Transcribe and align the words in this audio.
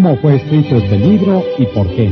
cómo 0.00 0.16
fue 0.16 0.36
escrito 0.36 0.76
este 0.76 0.98
libro 0.98 1.42
y 1.58 1.66
por 1.66 1.86
qué. 1.88 2.10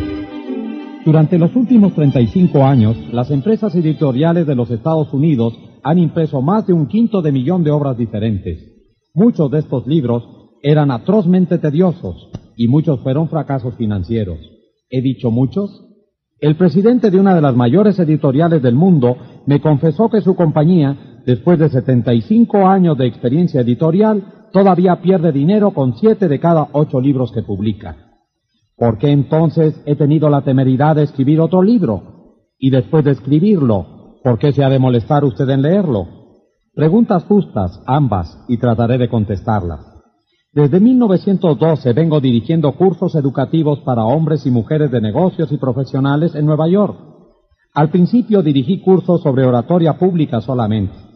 Durante 1.06 1.38
los 1.38 1.56
últimos 1.56 1.94
35 1.94 2.62
años, 2.62 2.96
las 3.12 3.30
empresas 3.30 3.74
editoriales 3.74 4.46
de 4.46 4.54
los 4.54 4.70
Estados 4.70 5.10
Unidos 5.14 5.54
han 5.82 5.98
impreso 5.98 6.42
más 6.42 6.66
de 6.66 6.72
un 6.72 6.86
quinto 6.86 7.22
de 7.22 7.32
millón 7.32 7.64
de 7.64 7.70
obras 7.70 7.96
diferentes. 7.96 8.58
Muchos 9.14 9.50
de 9.50 9.60
estos 9.60 9.86
libros 9.86 10.24
eran 10.62 10.90
atrozmente 10.90 11.58
tediosos 11.58 12.30
y 12.56 12.68
muchos 12.68 13.00
fueron 13.00 13.28
fracasos 13.28 13.74
financieros. 13.76 14.38
¿He 14.90 15.00
dicho 15.02 15.30
muchos? 15.30 15.84
El 16.40 16.56
presidente 16.56 17.10
de 17.10 17.18
una 17.18 17.34
de 17.34 17.40
las 17.40 17.56
mayores 17.56 17.98
editoriales 17.98 18.62
del 18.62 18.74
mundo 18.74 19.16
me 19.46 19.60
confesó 19.60 20.08
que 20.08 20.20
su 20.20 20.36
compañía, 20.36 21.20
después 21.26 21.58
de 21.58 21.68
75 21.68 22.66
años 22.66 22.96
de 22.96 23.06
experiencia 23.06 23.60
editorial, 23.60 24.22
todavía 24.52 25.00
pierde 25.02 25.32
dinero 25.32 25.72
con 25.72 25.96
siete 25.96 26.28
de 26.28 26.38
cada 26.38 26.68
ocho 26.72 27.00
libros 27.00 27.32
que 27.32 27.42
publica. 27.42 27.96
¿Por 28.76 28.98
qué 28.98 29.10
entonces 29.10 29.82
he 29.84 29.96
tenido 29.96 30.30
la 30.30 30.42
temeridad 30.42 30.94
de 30.94 31.02
escribir 31.02 31.40
otro 31.40 31.62
libro? 31.62 32.46
Y 32.56 32.70
después 32.70 33.04
de 33.04 33.10
escribirlo, 33.10 33.97
¿por 34.22 34.38
qué 34.38 34.52
se 34.52 34.64
ha 34.64 34.68
de 34.68 34.78
molestar 34.78 35.24
usted 35.24 35.48
en 35.48 35.62
leerlo? 35.62 36.06
Preguntas 36.74 37.24
justas, 37.24 37.80
ambas, 37.86 38.44
y 38.48 38.58
trataré 38.58 38.98
de 38.98 39.08
contestarlas. 39.08 39.80
Desde 40.52 40.80
1912 40.80 41.92
vengo 41.92 42.20
dirigiendo 42.20 42.72
cursos 42.72 43.14
educativos 43.14 43.80
para 43.80 44.04
hombres 44.04 44.46
y 44.46 44.50
mujeres 44.50 44.90
de 44.90 45.00
negocios 45.00 45.52
y 45.52 45.58
profesionales 45.58 46.34
en 46.34 46.46
Nueva 46.46 46.68
York. 46.68 46.96
Al 47.74 47.90
principio 47.90 48.42
dirigí 48.42 48.80
cursos 48.80 49.22
sobre 49.22 49.44
oratoria 49.44 49.98
pública 49.98 50.40
solamente 50.40 51.08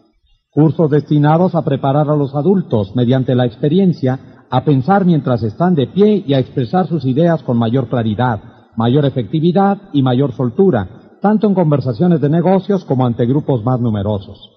cursos 0.53 0.91
destinados 0.91 1.55
a 1.55 1.63
preparar 1.63 2.09
a 2.09 2.15
los 2.15 2.35
adultos 2.35 2.95
mediante 2.95 3.33
la 3.33 3.45
experiencia 3.45 4.45
a 4.49 4.63
pensar 4.63 5.03
mientras 5.03 5.41
están 5.41 5.73
de 5.73 5.87
pie 5.87 6.23
y 6.27 6.35
a 6.35 6.39
expresar 6.39 6.87
sus 6.87 7.05
ideas 7.05 7.41
con 7.41 7.57
mayor 7.57 7.89
claridad, 7.89 8.39
mayor 8.77 9.05
efectividad 9.05 9.89
y 9.93 10.03
mayor 10.03 10.31
soltura, 10.33 11.02
tanto 11.23 11.47
en 11.47 11.53
conversaciones 11.53 12.19
de 12.19 12.27
negocios 12.27 12.83
como 12.83 13.05
ante 13.05 13.25
grupos 13.25 13.63
más 13.63 13.79
numerosos. 13.79 14.51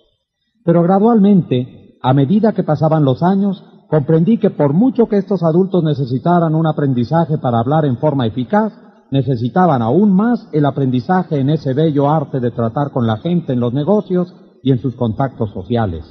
Pero 0.64 0.82
gradualmente, 0.82 1.96
a 2.02 2.12
medida 2.12 2.54
que 2.54 2.64
pasaban 2.64 3.04
los 3.04 3.22
años, 3.22 3.64
comprendí 3.88 4.38
que 4.38 4.50
por 4.50 4.72
mucho 4.72 5.06
que 5.06 5.16
estos 5.16 5.44
adultos 5.44 5.84
necesitaran 5.84 6.56
un 6.56 6.66
aprendizaje 6.66 7.38
para 7.38 7.60
hablar 7.60 7.84
en 7.84 7.98
forma 7.98 8.26
eficaz, 8.26 8.72
necesitaban 9.12 9.80
aún 9.80 10.12
más 10.12 10.48
el 10.52 10.66
aprendizaje 10.66 11.38
en 11.38 11.50
ese 11.50 11.72
bello 11.72 12.10
arte 12.10 12.40
de 12.40 12.50
tratar 12.50 12.90
con 12.90 13.06
la 13.06 13.18
gente 13.18 13.52
en 13.52 13.60
los 13.60 13.72
negocios 13.72 14.34
y 14.64 14.72
en 14.72 14.80
sus 14.80 14.96
contactos 14.96 15.52
sociales. 15.52 16.04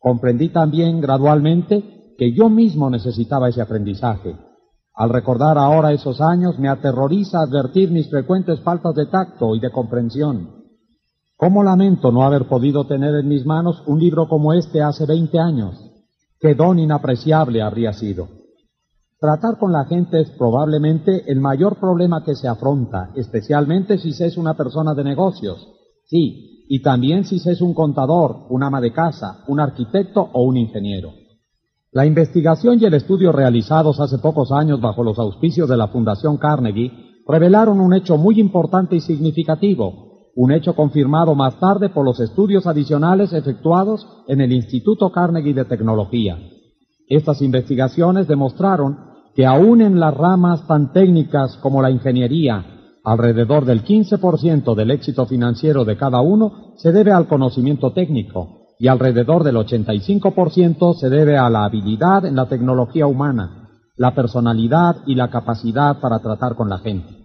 Comprendí 0.00 0.48
también 0.48 1.00
gradualmente 1.00 2.14
que 2.18 2.34
yo 2.34 2.48
mismo 2.48 2.90
necesitaba 2.90 3.48
ese 3.48 3.62
aprendizaje. 3.62 4.34
Al 5.02 5.10
recordar 5.10 5.58
ahora 5.58 5.92
esos 5.92 6.20
años 6.20 6.60
me 6.60 6.68
aterroriza 6.68 7.40
advertir 7.40 7.90
mis 7.90 8.08
frecuentes 8.08 8.60
faltas 8.60 8.94
de 8.94 9.06
tacto 9.06 9.56
y 9.56 9.58
de 9.58 9.72
comprensión. 9.72 10.62
¿Cómo 11.36 11.64
lamento 11.64 12.12
no 12.12 12.22
haber 12.22 12.46
podido 12.46 12.86
tener 12.86 13.16
en 13.16 13.26
mis 13.26 13.44
manos 13.44 13.82
un 13.88 13.98
libro 13.98 14.28
como 14.28 14.52
este 14.52 14.80
hace 14.80 15.04
veinte 15.04 15.40
años? 15.40 15.74
Qué 16.38 16.54
don 16.54 16.78
inapreciable 16.78 17.62
habría 17.62 17.92
sido. 17.94 18.28
Tratar 19.18 19.58
con 19.58 19.72
la 19.72 19.86
gente 19.86 20.20
es 20.20 20.30
probablemente 20.38 21.24
el 21.26 21.40
mayor 21.40 21.80
problema 21.80 22.22
que 22.22 22.36
se 22.36 22.46
afronta, 22.46 23.10
especialmente 23.16 23.98
si 23.98 24.12
se 24.12 24.26
es 24.26 24.36
una 24.36 24.54
persona 24.54 24.94
de 24.94 25.02
negocios. 25.02 25.66
Sí, 26.04 26.64
y 26.68 26.80
también 26.80 27.24
si 27.24 27.40
se 27.40 27.50
es 27.50 27.60
un 27.60 27.74
contador, 27.74 28.46
un 28.50 28.62
ama 28.62 28.80
de 28.80 28.92
casa, 28.92 29.42
un 29.48 29.58
arquitecto 29.58 30.30
o 30.32 30.44
un 30.44 30.58
ingeniero. 30.58 31.21
La 31.94 32.06
investigación 32.06 32.78
y 32.80 32.86
el 32.86 32.94
estudio 32.94 33.32
realizados 33.32 34.00
hace 34.00 34.16
pocos 34.16 34.50
años 34.50 34.80
bajo 34.80 35.04
los 35.04 35.18
auspicios 35.18 35.68
de 35.68 35.76
la 35.76 35.88
Fundación 35.88 36.38
Carnegie 36.38 36.90
revelaron 37.28 37.80
un 37.80 37.92
hecho 37.92 38.16
muy 38.16 38.40
importante 38.40 38.96
y 38.96 39.00
significativo, 39.00 40.30
un 40.34 40.52
hecho 40.52 40.74
confirmado 40.74 41.34
más 41.34 41.60
tarde 41.60 41.90
por 41.90 42.06
los 42.06 42.18
estudios 42.18 42.66
adicionales 42.66 43.34
efectuados 43.34 44.06
en 44.26 44.40
el 44.40 44.52
Instituto 44.54 45.12
Carnegie 45.12 45.52
de 45.52 45.66
Tecnología. 45.66 46.38
Estas 47.08 47.42
investigaciones 47.42 48.26
demostraron 48.26 48.96
que 49.34 49.44
aún 49.44 49.82
en 49.82 50.00
las 50.00 50.14
ramas 50.14 50.66
tan 50.66 50.94
técnicas 50.94 51.58
como 51.58 51.82
la 51.82 51.90
ingeniería, 51.90 52.64
alrededor 53.04 53.66
del 53.66 53.84
15% 53.84 54.74
del 54.74 54.92
éxito 54.92 55.26
financiero 55.26 55.84
de 55.84 55.98
cada 55.98 56.22
uno 56.22 56.72
se 56.76 56.90
debe 56.90 57.12
al 57.12 57.28
conocimiento 57.28 57.92
técnico 57.92 58.61
y 58.82 58.88
alrededor 58.88 59.44
del 59.44 59.54
85% 59.54 60.96
se 60.96 61.08
debe 61.08 61.38
a 61.38 61.48
la 61.48 61.64
habilidad 61.64 62.26
en 62.26 62.34
la 62.34 62.46
tecnología 62.46 63.06
humana, 63.06 63.68
la 63.96 64.12
personalidad 64.12 64.96
y 65.06 65.14
la 65.14 65.30
capacidad 65.30 66.00
para 66.00 66.18
tratar 66.18 66.56
con 66.56 66.68
la 66.68 66.78
gente. 66.78 67.16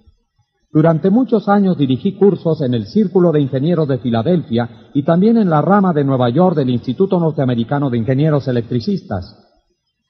Durante 0.72 1.09
muchos 1.09 1.50
años 1.50 1.75
dirigí 1.75 2.16
cursos 2.16 2.62
en 2.62 2.75
el 2.75 2.85
Círculo 2.85 3.31
de 3.31 3.41
Ingenieros 3.41 3.88
de 3.88 3.97
Filadelfia 3.97 4.69
y 4.94 5.01
también 5.01 5.35
en 5.35 5.50
la 5.50 5.63
rama 5.63 5.94
de 5.94 6.03
Nueva 6.03 6.29
York 6.29 6.56
del 6.56 6.69
Instituto 6.69 7.19
Norteamericano 7.19 7.90
de 7.90 7.97
Ingenieros 7.97 8.47
Electricistas. 8.47 9.35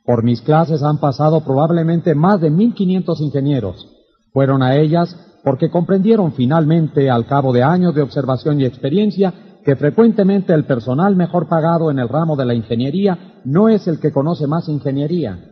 Por 0.03 0.25
mis 0.25 0.41
clases 0.41 0.83
han 0.83 0.97
pasado 0.97 1.45
probablemente 1.45 2.13
más 2.13 2.41
de 2.41 2.51
1.500 2.51 3.21
ingenieros. 3.21 3.87
Fueron 4.33 4.61
a 4.61 4.75
ellas 4.75 5.15
porque 5.45 5.69
comprendieron 5.69 6.33
finalmente, 6.33 7.09
al 7.09 7.25
cabo 7.25 7.53
de 7.53 7.63
años 7.63 7.95
de 7.95 8.01
observación 8.01 8.59
y 8.59 8.65
experiencia, 8.65 9.33
que 9.67 9.75
frecuentemente 9.75 10.53
el 10.53 10.63
personal 10.63 11.17
mejor 11.17 11.49
pagado 11.49 11.91
en 11.91 11.99
el 11.99 12.07
ramo 12.07 12.37
de 12.37 12.45
la 12.45 12.53
ingeniería 12.53 13.41
no 13.43 13.67
es 13.67 13.85
el 13.89 13.99
que 13.99 14.13
conoce 14.13 14.47
más 14.47 14.69
ingeniería. 14.69 15.43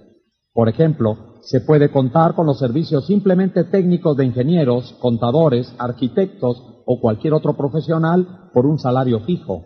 Por 0.54 0.70
ejemplo, 0.70 1.34
se 1.42 1.60
puede 1.60 1.92
contar 1.92 2.34
con 2.34 2.46
los 2.46 2.58
servicios 2.58 3.08
simplemente 3.08 3.66
técnicos 3.66 4.16
de 4.16 4.24
ingenieros, 4.24 4.94
contadores, 5.02 5.76
arquitectos 5.78 6.64
o 6.86 7.02
cualquier 7.02 7.34
otro 7.34 7.58
profesional 7.58 8.50
por 8.54 8.66
un 8.66 8.80
salario 8.80 9.20
fijo. 9.20 9.66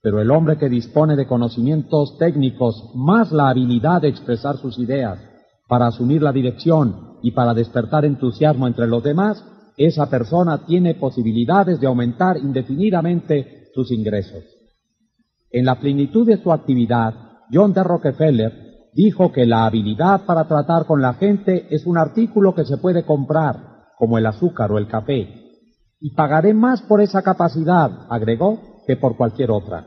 Pero 0.00 0.20
el 0.20 0.30
hombre 0.30 0.56
que 0.56 0.68
dispone 0.68 1.16
de 1.16 1.26
conocimientos 1.26 2.16
técnicos 2.16 2.92
más 2.94 3.32
la 3.32 3.48
habilidad 3.48 4.02
de 4.02 4.08
expresar 4.08 4.56
sus 4.58 4.78
ideas 4.78 5.18
para 5.66 5.88
asumir 5.88 6.22
la 6.22 6.30
dirección 6.30 7.18
y 7.24 7.32
para 7.32 7.54
despertar 7.54 8.04
entusiasmo 8.04 8.68
entre 8.68 8.86
los 8.86 9.02
demás, 9.02 9.44
esa 9.76 10.08
persona 10.08 10.64
tiene 10.64 10.94
posibilidades 10.94 11.80
de 11.80 11.88
aumentar 11.88 12.36
indefinidamente 12.36 13.59
sus 13.74 13.90
ingresos. 13.90 14.44
En 15.50 15.64
la 15.64 15.80
plenitud 15.80 16.26
de 16.26 16.42
su 16.42 16.52
actividad, 16.52 17.14
John 17.52 17.72
D. 17.72 17.82
Rockefeller 17.82 18.52
dijo 18.94 19.32
que 19.32 19.46
la 19.46 19.66
habilidad 19.66 20.24
para 20.24 20.46
tratar 20.46 20.86
con 20.86 21.00
la 21.00 21.14
gente 21.14 21.66
es 21.70 21.86
un 21.86 21.98
artículo 21.98 22.54
que 22.54 22.64
se 22.64 22.76
puede 22.76 23.04
comprar, 23.04 23.56
como 23.96 24.18
el 24.18 24.26
azúcar 24.26 24.70
o 24.72 24.78
el 24.78 24.88
café, 24.88 25.28
y 26.00 26.14
pagaré 26.14 26.54
más 26.54 26.82
por 26.82 27.00
esa 27.00 27.22
capacidad, 27.22 28.06
agregó, 28.08 28.82
que 28.86 28.96
por 28.96 29.16
cualquier 29.16 29.50
otra. 29.50 29.86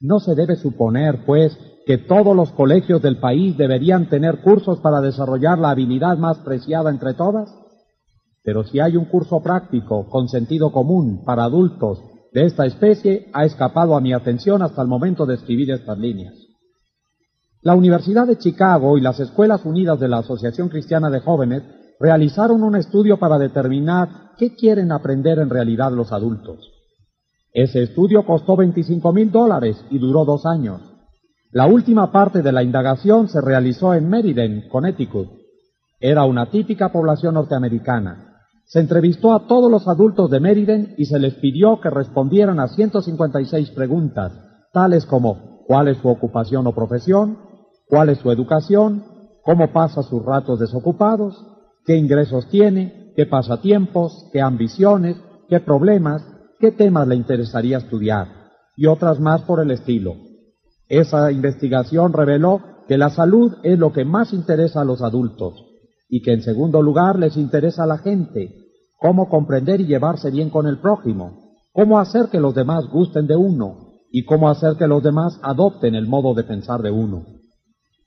No 0.00 0.18
se 0.18 0.34
debe 0.34 0.56
suponer, 0.56 1.24
pues, 1.24 1.56
que 1.86 1.98
todos 1.98 2.34
los 2.34 2.50
colegios 2.52 3.00
del 3.02 3.18
país 3.18 3.56
deberían 3.56 4.08
tener 4.08 4.40
cursos 4.40 4.80
para 4.80 5.00
desarrollar 5.00 5.58
la 5.58 5.70
habilidad 5.70 6.18
más 6.18 6.38
preciada 6.38 6.90
entre 6.90 7.14
todas. 7.14 7.54
Pero 8.42 8.64
si 8.64 8.80
hay 8.80 8.96
un 8.96 9.04
curso 9.04 9.42
práctico 9.42 10.08
con 10.08 10.28
sentido 10.28 10.72
común 10.72 11.24
para 11.24 11.44
adultos 11.44 12.00
de 12.32 12.46
esta 12.46 12.64
especie, 12.66 13.28
ha 13.32 13.44
escapado 13.44 13.94
a 13.94 14.00
mi 14.00 14.12
atención 14.12 14.62
hasta 14.62 14.82
el 14.82 14.88
momento 14.88 15.26
de 15.26 15.34
escribir 15.34 15.70
estas 15.70 15.98
líneas. 15.98 16.34
La 17.62 17.74
Universidad 17.74 18.26
de 18.26 18.38
Chicago 18.38 18.98
y 18.98 19.00
las 19.00 19.20
Escuelas 19.20 19.64
Unidas 19.64 20.00
de 20.00 20.08
la 20.08 20.18
Asociación 20.18 20.68
Cristiana 20.68 21.10
de 21.10 21.20
Jóvenes 21.20 21.62
realizaron 22.00 22.62
un 22.64 22.74
estudio 22.74 23.18
para 23.18 23.38
determinar 23.38 24.32
qué 24.36 24.56
quieren 24.56 24.90
aprender 24.90 25.38
en 25.38 25.50
realidad 25.50 25.92
los 25.92 26.10
adultos. 26.10 26.58
Ese 27.52 27.82
estudio 27.82 28.24
costó 28.24 28.56
25 28.56 29.12
mil 29.12 29.30
dólares 29.30 29.84
y 29.90 29.98
duró 29.98 30.24
dos 30.24 30.46
años. 30.46 30.80
La 31.52 31.66
última 31.66 32.10
parte 32.10 32.40
de 32.40 32.50
la 32.50 32.62
indagación 32.62 33.28
se 33.28 33.40
realizó 33.40 33.92
en 33.94 34.08
Meriden, 34.08 34.68
Connecticut. 34.70 35.28
Era 36.00 36.24
una 36.24 36.50
típica 36.50 36.90
población 36.90 37.34
norteamericana. 37.34 38.31
Se 38.72 38.80
entrevistó 38.80 39.34
a 39.34 39.46
todos 39.46 39.70
los 39.70 39.86
adultos 39.86 40.30
de 40.30 40.40
Meriden 40.40 40.94
y 40.96 41.04
se 41.04 41.18
les 41.18 41.34
pidió 41.34 41.78
que 41.82 41.90
respondieran 41.90 42.58
a 42.58 42.68
156 42.68 43.70
preguntas, 43.72 44.32
tales 44.72 45.04
como 45.04 45.62
¿cuál 45.66 45.88
es 45.88 45.98
su 45.98 46.08
ocupación 46.08 46.66
o 46.66 46.74
profesión? 46.74 47.36
¿Cuál 47.86 48.08
es 48.08 48.16
su 48.20 48.30
educación? 48.30 49.04
¿Cómo 49.42 49.74
pasa 49.74 50.02
sus 50.02 50.24
ratos 50.24 50.58
desocupados? 50.58 51.36
¿Qué 51.84 51.98
ingresos 51.98 52.48
tiene? 52.48 53.12
¿Qué 53.14 53.26
pasatiempos? 53.26 54.30
¿Qué 54.32 54.40
ambiciones? 54.40 55.18
¿Qué 55.50 55.60
problemas? 55.60 56.24
¿Qué 56.58 56.72
temas 56.72 57.06
le 57.06 57.16
interesaría 57.16 57.76
estudiar? 57.76 58.28
Y 58.74 58.86
otras 58.86 59.20
más 59.20 59.42
por 59.42 59.60
el 59.60 59.70
estilo. 59.70 60.16
Esa 60.88 61.30
investigación 61.30 62.14
reveló 62.14 62.62
que 62.88 62.96
la 62.96 63.10
salud 63.10 63.52
es 63.64 63.78
lo 63.78 63.92
que 63.92 64.06
más 64.06 64.32
interesa 64.32 64.80
a 64.80 64.86
los 64.86 65.02
adultos 65.02 65.62
y 66.08 66.22
que 66.22 66.32
en 66.32 66.40
segundo 66.40 66.82
lugar 66.82 67.18
les 67.18 67.38
interesa 67.38 67.84
a 67.84 67.86
la 67.86 67.96
gente, 67.96 68.61
cómo 69.02 69.28
comprender 69.28 69.80
y 69.80 69.86
llevarse 69.86 70.30
bien 70.30 70.48
con 70.48 70.68
el 70.68 70.78
prójimo, 70.78 71.56
cómo 71.72 71.98
hacer 71.98 72.28
que 72.30 72.38
los 72.38 72.54
demás 72.54 72.86
gusten 72.86 73.26
de 73.26 73.34
uno 73.34 73.94
y 74.12 74.24
cómo 74.24 74.48
hacer 74.48 74.76
que 74.76 74.86
los 74.86 75.02
demás 75.02 75.40
adopten 75.42 75.96
el 75.96 76.06
modo 76.06 76.34
de 76.34 76.44
pensar 76.44 76.80
de 76.82 76.92
uno. 76.92 77.24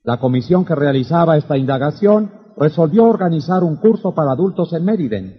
La 0.03 0.17
comisión 0.17 0.63
que 0.63 0.73
realizaba 0.73 1.35
esta 1.35 1.57
indagación 1.57 2.31
resolvió 2.55 3.03
organizar 3.03 3.61
un 3.63 3.75
curso 3.75 4.15
para 4.15 4.31
adultos 4.31 4.71
en 4.71 4.85
Meriden. 4.85 5.35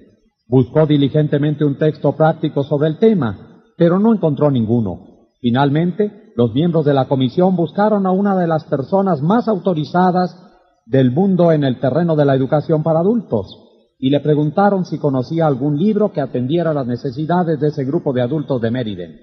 Buscó 0.46 0.86
diligentemente 0.86 1.64
un 1.64 1.78
texto 1.78 2.12
práctico 2.12 2.62
sobre 2.62 2.88
el 2.88 2.98
tema, 2.98 3.62
pero 3.78 3.98
no 3.98 4.12
encontró 4.12 4.50
ninguno. 4.50 5.30
Finalmente, 5.40 6.32
los 6.36 6.52
miembros 6.52 6.84
de 6.84 6.92
la 6.92 7.06
comisión 7.06 7.56
buscaron 7.56 8.06
a 8.06 8.10
una 8.10 8.36
de 8.36 8.46
las 8.46 8.64
personas 8.64 9.22
más 9.22 9.48
autorizadas 9.48 10.36
del 10.84 11.12
mundo 11.12 11.50
en 11.50 11.64
el 11.64 11.80
terreno 11.80 12.14
de 12.14 12.26
la 12.26 12.34
educación 12.34 12.82
para 12.82 13.00
adultos 13.00 13.65
y 13.98 14.10
le 14.10 14.20
preguntaron 14.20 14.84
si 14.84 14.98
conocía 14.98 15.46
algún 15.46 15.78
libro 15.78 16.12
que 16.12 16.20
atendiera 16.20 16.74
las 16.74 16.86
necesidades 16.86 17.58
de 17.58 17.68
ese 17.68 17.84
grupo 17.84 18.12
de 18.12 18.22
adultos 18.22 18.60
de 18.60 18.70
Mériden. 18.70 19.16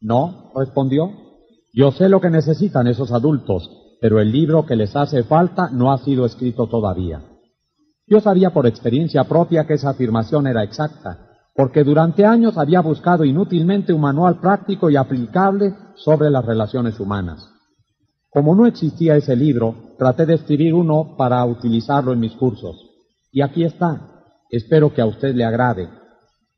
No, 0.00 0.52
respondió. 0.54 1.10
Yo 1.72 1.90
sé 1.90 2.08
lo 2.08 2.20
que 2.20 2.30
necesitan 2.30 2.86
esos 2.86 3.10
adultos, 3.10 3.68
pero 4.00 4.20
el 4.20 4.30
libro 4.30 4.64
que 4.64 4.76
les 4.76 4.94
hace 4.94 5.24
falta 5.24 5.70
no 5.70 5.92
ha 5.92 5.98
sido 5.98 6.26
escrito 6.26 6.68
todavía. 6.68 7.22
Yo 8.06 8.20
sabía 8.20 8.50
por 8.50 8.66
experiencia 8.66 9.24
propia 9.24 9.66
que 9.66 9.74
esa 9.74 9.90
afirmación 9.90 10.46
era 10.46 10.62
exacta, 10.62 11.30
porque 11.54 11.82
durante 11.82 12.24
años 12.24 12.58
había 12.58 12.80
buscado 12.80 13.24
inútilmente 13.24 13.92
un 13.92 14.02
manual 14.02 14.38
práctico 14.40 14.90
y 14.90 14.96
aplicable 14.96 15.74
sobre 15.96 16.30
las 16.30 16.44
relaciones 16.44 17.00
humanas. 17.00 17.48
Como 18.30 18.54
no 18.54 18.66
existía 18.66 19.16
ese 19.16 19.34
libro, 19.34 19.94
traté 19.98 20.26
de 20.26 20.34
escribir 20.34 20.74
uno 20.74 21.16
para 21.16 21.44
utilizarlo 21.44 22.12
en 22.12 22.20
mis 22.20 22.32
cursos. 22.32 22.93
Y 23.34 23.42
aquí 23.42 23.64
está. 23.64 24.22
Espero 24.48 24.94
que 24.94 25.02
a 25.02 25.06
usted 25.06 25.34
le 25.34 25.44
agrade. 25.44 25.88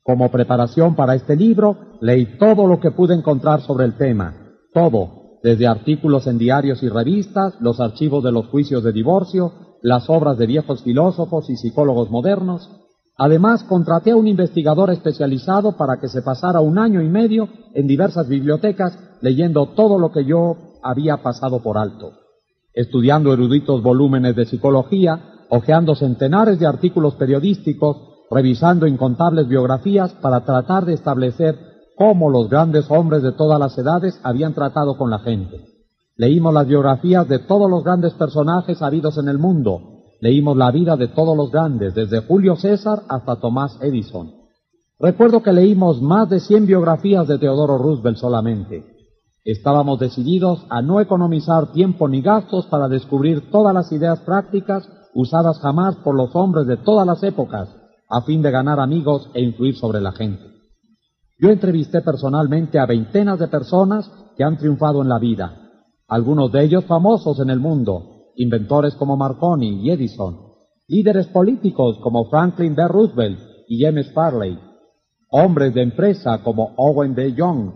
Como 0.03 0.29
preparación 0.29 0.95
para 0.95 1.15
este 1.15 1.35
libro, 1.35 1.75
leí 2.01 2.37
todo 2.37 2.67
lo 2.67 2.79
que 2.79 2.91
pude 2.91 3.15
encontrar 3.15 3.61
sobre 3.61 3.85
el 3.85 3.97
tema. 3.97 4.35
Todo, 4.71 5.39
desde 5.41 5.65
artículos 5.65 6.27
en 6.27 6.37
diarios 6.37 6.83
y 6.83 6.89
revistas, 6.89 7.55
los 7.61 7.79
archivos 7.79 8.23
de 8.23 8.31
los 8.31 8.45
juicios 8.49 8.83
de 8.83 8.91
divorcio, 8.91 9.51
las 9.81 10.07
obras 10.07 10.37
de 10.37 10.45
viejos 10.45 10.83
filósofos 10.83 11.49
y 11.49 11.57
psicólogos 11.57 12.11
modernos, 12.11 12.69
Además, 13.19 13.63
contraté 13.63 14.11
a 14.11 14.15
un 14.15 14.27
investigador 14.27 14.91
especializado 14.91 15.75
para 15.75 15.99
que 15.99 16.07
se 16.07 16.21
pasara 16.21 16.59
un 16.59 16.77
año 16.77 17.01
y 17.01 17.09
medio 17.09 17.49
en 17.73 17.87
diversas 17.87 18.29
bibliotecas 18.29 18.95
leyendo 19.21 19.69
todo 19.69 19.97
lo 19.97 20.11
que 20.11 20.23
yo 20.23 20.55
había 20.83 21.17
pasado 21.23 21.63
por 21.63 21.79
alto, 21.79 22.11
estudiando 22.75 23.33
eruditos 23.33 23.81
volúmenes 23.81 24.35
de 24.35 24.45
psicología, 24.45 25.36
hojeando 25.49 25.95
centenares 25.95 26.59
de 26.59 26.67
artículos 26.67 27.15
periodísticos, 27.15 27.97
revisando 28.29 28.87
incontables 28.87 29.47
biografías 29.47 30.13
para 30.13 30.43
tratar 30.43 30.85
de 30.85 30.93
establecer 30.93 31.57
cómo 31.95 32.29
los 32.29 32.49
grandes 32.49 32.89
hombres 32.91 33.23
de 33.23 33.31
todas 33.31 33.59
las 33.59 33.77
edades 33.77 34.19
habían 34.23 34.53
tratado 34.53 34.97
con 34.97 35.09
la 35.09 35.19
gente. 35.19 35.65
Leímos 36.15 36.53
las 36.53 36.67
biografías 36.67 37.27
de 37.27 37.39
todos 37.39 37.69
los 37.69 37.83
grandes 37.83 38.13
personajes 38.13 38.81
habidos 38.81 39.17
en 39.17 39.29
el 39.29 39.37
mundo, 39.37 40.03
leímos 40.19 40.57
la 40.57 40.71
vida 40.71 40.95
de 40.97 41.07
todos 41.07 41.37
los 41.37 41.51
grandes, 41.51 41.93
desde 41.95 42.21
Julio 42.21 42.55
César 42.55 43.03
hasta 43.07 43.35
Tomás 43.37 43.77
Edison. 43.81 44.31
Recuerdo 44.99 45.43
que 45.43 45.53
leímos 45.53 46.01
más 46.01 46.27
de 46.29 46.39
100 46.39 46.65
biografías 46.65 47.27
de 47.27 47.37
Teodoro 47.37 47.77
Roosevelt 47.77 48.17
solamente. 48.17 48.83
Estábamos 49.45 49.99
decididos 49.99 50.65
a 50.69 50.81
no 50.81 50.99
economizar 50.99 51.71
tiempo 51.71 52.07
ni 52.09 52.21
gastos 52.21 52.65
para 52.65 52.89
descubrir 52.89 53.49
todas 53.51 53.73
las 53.73 53.91
ideas 53.91 54.19
prácticas 54.21 54.89
usadas 55.17 55.57
jamás 55.57 55.95
por 56.03 56.15
los 56.15 56.35
hombres 56.35 56.67
de 56.67 56.77
todas 56.77 57.07
las 57.07 57.23
épocas, 57.23 57.67
a 58.07 58.21
fin 58.21 58.43
de 58.43 58.51
ganar 58.51 58.79
amigos 58.79 59.31
e 59.33 59.41
influir 59.41 59.75
sobre 59.75 59.99
la 59.99 60.11
gente. 60.11 60.43
Yo 61.39 61.49
entrevisté 61.49 62.01
personalmente 62.01 62.77
a 62.77 62.85
veintenas 62.85 63.39
de 63.39 63.47
personas 63.47 64.11
que 64.37 64.43
han 64.43 64.59
triunfado 64.59 65.01
en 65.01 65.09
la 65.09 65.17
vida, 65.17 65.71
algunos 66.07 66.51
de 66.51 66.63
ellos 66.63 66.85
famosos 66.85 67.39
en 67.39 67.49
el 67.49 67.59
mundo, 67.59 68.27
inventores 68.35 68.93
como 68.93 69.17
Marconi 69.17 69.81
y 69.81 69.89
Edison, 69.89 70.37
líderes 70.87 71.25
políticos 71.27 71.97
como 72.03 72.29
Franklin 72.29 72.75
D. 72.75 72.87
Roosevelt 72.87 73.39
y 73.67 73.83
James 73.83 74.13
Farley, 74.13 74.59
hombres 75.31 75.73
de 75.73 75.81
empresa 75.81 76.43
como 76.43 76.75
Owen 76.77 77.15
D. 77.15 77.33
Young, 77.33 77.71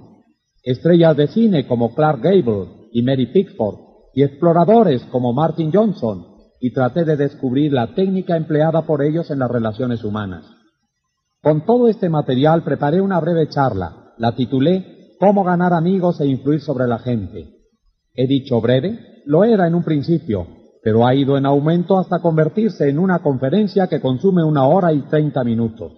estrellas 0.63 1.17
de 1.17 1.27
cine 1.27 1.65
como 1.65 1.95
Clark 1.95 2.21
Gable 2.21 2.67
y 2.93 3.01
Mary 3.01 3.33
Pickford, 3.33 3.79
y 4.13 4.21
exploradores 4.21 5.01
como 5.05 5.33
Martin 5.33 5.71
Johnson, 5.73 6.30
y 6.61 6.71
traté 6.71 7.03
de 7.03 7.17
descubrir 7.17 7.73
la 7.73 7.95
técnica 7.95 8.37
empleada 8.37 8.83
por 8.83 9.01
ellos 9.01 9.31
en 9.31 9.39
las 9.39 9.49
relaciones 9.49 10.03
humanas. 10.03 10.45
Con 11.41 11.65
todo 11.65 11.87
este 11.87 12.07
material 12.07 12.63
preparé 12.63 13.01
una 13.01 13.19
breve 13.19 13.49
charla, 13.49 14.13
la 14.17 14.35
titulé 14.35 15.15
Cómo 15.19 15.43
ganar 15.43 15.73
amigos 15.73 16.21
e 16.21 16.27
influir 16.27 16.61
sobre 16.61 16.87
la 16.87 16.99
gente. 16.99 17.57
He 18.13 18.27
dicho 18.27 18.61
breve 18.61 19.23
lo 19.25 19.43
era 19.43 19.67
en 19.67 19.75
un 19.75 19.83
principio, 19.83 20.47
pero 20.83 21.05
ha 21.05 21.13
ido 21.13 21.37
en 21.37 21.45
aumento 21.45 21.97
hasta 21.97 22.19
convertirse 22.19 22.89
en 22.89 22.97
una 22.97 23.19
conferencia 23.19 23.87
que 23.87 24.01
consume 24.01 24.43
una 24.43 24.65
hora 24.65 24.93
y 24.93 25.01
treinta 25.01 25.43
minutos. 25.43 25.93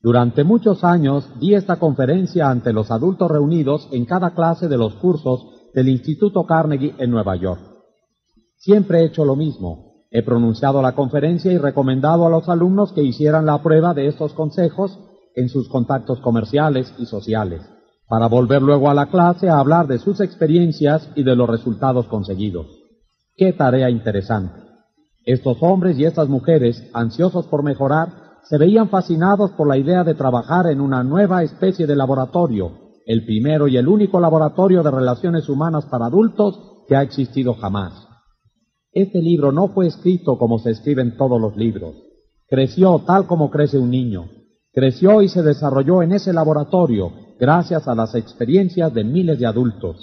Durante 0.00 0.44
muchos 0.44 0.84
años 0.84 1.28
di 1.40 1.54
esta 1.54 1.76
conferencia 1.76 2.48
ante 2.48 2.72
los 2.72 2.90
adultos 2.90 3.30
reunidos 3.30 3.88
en 3.92 4.04
cada 4.04 4.34
clase 4.34 4.68
de 4.68 4.76
los 4.76 4.94
cursos 4.94 5.46
del 5.74 5.88
Instituto 5.88 6.44
Carnegie 6.44 6.94
en 6.98 7.10
Nueva 7.10 7.36
York. 7.36 7.60
Siempre 8.56 9.00
he 9.00 9.06
hecho 9.06 9.24
lo 9.24 9.36
mismo. 9.36 9.85
He 10.10 10.22
pronunciado 10.22 10.82
la 10.82 10.92
conferencia 10.92 11.52
y 11.52 11.58
recomendado 11.58 12.26
a 12.26 12.30
los 12.30 12.48
alumnos 12.48 12.92
que 12.92 13.02
hicieran 13.02 13.46
la 13.46 13.62
prueba 13.62 13.94
de 13.94 14.06
estos 14.06 14.32
consejos 14.32 14.98
en 15.34 15.48
sus 15.48 15.68
contactos 15.68 16.20
comerciales 16.20 16.92
y 16.98 17.06
sociales 17.06 17.62
para 18.08 18.28
volver 18.28 18.62
luego 18.62 18.88
a 18.88 18.94
la 18.94 19.06
clase 19.06 19.48
a 19.48 19.58
hablar 19.58 19.86
de 19.86 19.98
sus 19.98 20.20
experiencias 20.20 21.08
y 21.14 21.22
de 21.22 21.34
los 21.34 21.48
resultados 21.48 22.06
conseguidos. 22.06 22.66
Qué 23.36 23.52
tarea 23.52 23.90
interesante. 23.90 24.60
Estos 25.24 25.58
hombres 25.60 25.98
y 25.98 26.04
estas 26.04 26.28
mujeres, 26.28 26.88
ansiosos 26.94 27.46
por 27.46 27.64
mejorar, 27.64 28.26
se 28.44 28.58
veían 28.58 28.88
fascinados 28.88 29.50
por 29.52 29.66
la 29.66 29.76
idea 29.76 30.04
de 30.04 30.14
trabajar 30.14 30.68
en 30.68 30.80
una 30.80 31.02
nueva 31.02 31.42
especie 31.42 31.86
de 31.86 31.96
laboratorio, 31.96 32.92
el 33.06 33.24
primero 33.24 33.66
y 33.66 33.76
el 33.76 33.88
único 33.88 34.20
laboratorio 34.20 34.84
de 34.84 34.90
relaciones 34.92 35.48
humanas 35.48 35.84
para 35.86 36.06
adultos 36.06 36.84
que 36.88 36.94
ha 36.94 37.02
existido 37.02 37.54
jamás. 37.54 38.05
Este 38.96 39.20
libro 39.20 39.52
no 39.52 39.68
fue 39.68 39.88
escrito 39.88 40.38
como 40.38 40.58
se 40.58 40.70
escriben 40.70 41.18
todos 41.18 41.38
los 41.38 41.54
libros. 41.54 41.96
Creció 42.48 43.02
tal 43.06 43.26
como 43.26 43.50
crece 43.50 43.76
un 43.76 43.90
niño. 43.90 44.30
Creció 44.72 45.20
y 45.20 45.28
se 45.28 45.42
desarrolló 45.42 46.00
en 46.00 46.12
ese 46.12 46.32
laboratorio 46.32 47.12
gracias 47.38 47.88
a 47.88 47.94
las 47.94 48.14
experiencias 48.14 48.94
de 48.94 49.04
miles 49.04 49.38
de 49.38 49.44
adultos. 49.44 49.98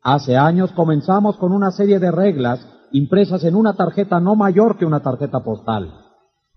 Hace 0.00 0.36
años 0.36 0.70
comenzamos 0.76 1.38
con 1.38 1.50
una 1.50 1.72
serie 1.72 1.98
de 1.98 2.12
reglas 2.12 2.64
impresas 2.92 3.42
en 3.42 3.56
una 3.56 3.74
tarjeta 3.74 4.20
no 4.20 4.36
mayor 4.36 4.78
que 4.78 4.86
una 4.86 5.00
tarjeta 5.00 5.42
postal. 5.42 5.92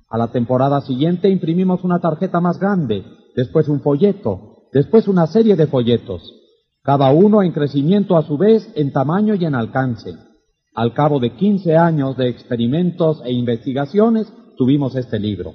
A 0.10 0.20
la 0.20 0.28
temporada 0.28 0.80
siguiente 0.82 1.28
imprimimos 1.28 1.84
una 1.84 1.98
tarjeta 1.98 2.40
más 2.40 2.60
grande, 2.60 3.04
después 3.36 3.68
un 3.68 3.82
folleto, 3.82 4.68
después 4.72 5.08
una 5.08 5.26
serie 5.26 5.56
de 5.56 5.66
folletos, 5.66 6.22
cada 6.84 7.12
uno 7.12 7.42
en 7.42 7.52
crecimiento 7.52 8.16
a 8.16 8.22
su 8.28 8.38
vez 8.38 8.72
en 8.76 8.94
tamaño 8.94 9.34
y 9.34 9.46
en 9.46 9.56
alcance. 9.56 10.31
Al 10.74 10.94
cabo 10.94 11.20
de 11.20 11.36
15 11.36 11.76
años 11.76 12.16
de 12.16 12.30
experimentos 12.30 13.22
e 13.26 13.32
investigaciones, 13.34 14.32
tuvimos 14.58 14.96
este 14.96 15.20
libro. 15.20 15.54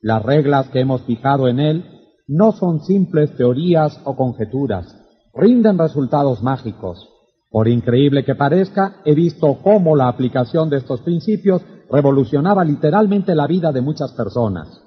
Las 0.00 0.22
reglas 0.22 0.68
que 0.70 0.80
hemos 0.80 1.02
fijado 1.02 1.46
en 1.46 1.60
él 1.60 1.84
no 2.26 2.52
son 2.52 2.80
simples 2.80 3.36
teorías 3.36 4.00
o 4.04 4.16
conjeturas, 4.16 4.92
rinden 5.34 5.78
resultados 5.78 6.42
mágicos. 6.42 7.08
Por 7.48 7.68
increíble 7.68 8.24
que 8.24 8.34
parezca, 8.34 8.96
he 9.04 9.14
visto 9.14 9.58
cómo 9.62 9.94
la 9.94 10.08
aplicación 10.08 10.68
de 10.68 10.78
estos 10.78 11.02
principios 11.02 11.62
revolucionaba 11.88 12.64
literalmente 12.64 13.36
la 13.36 13.46
vida 13.46 13.70
de 13.70 13.82
muchas 13.82 14.12
personas. 14.14 14.82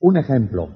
Un 0.00 0.16
ejemplo. 0.16 0.70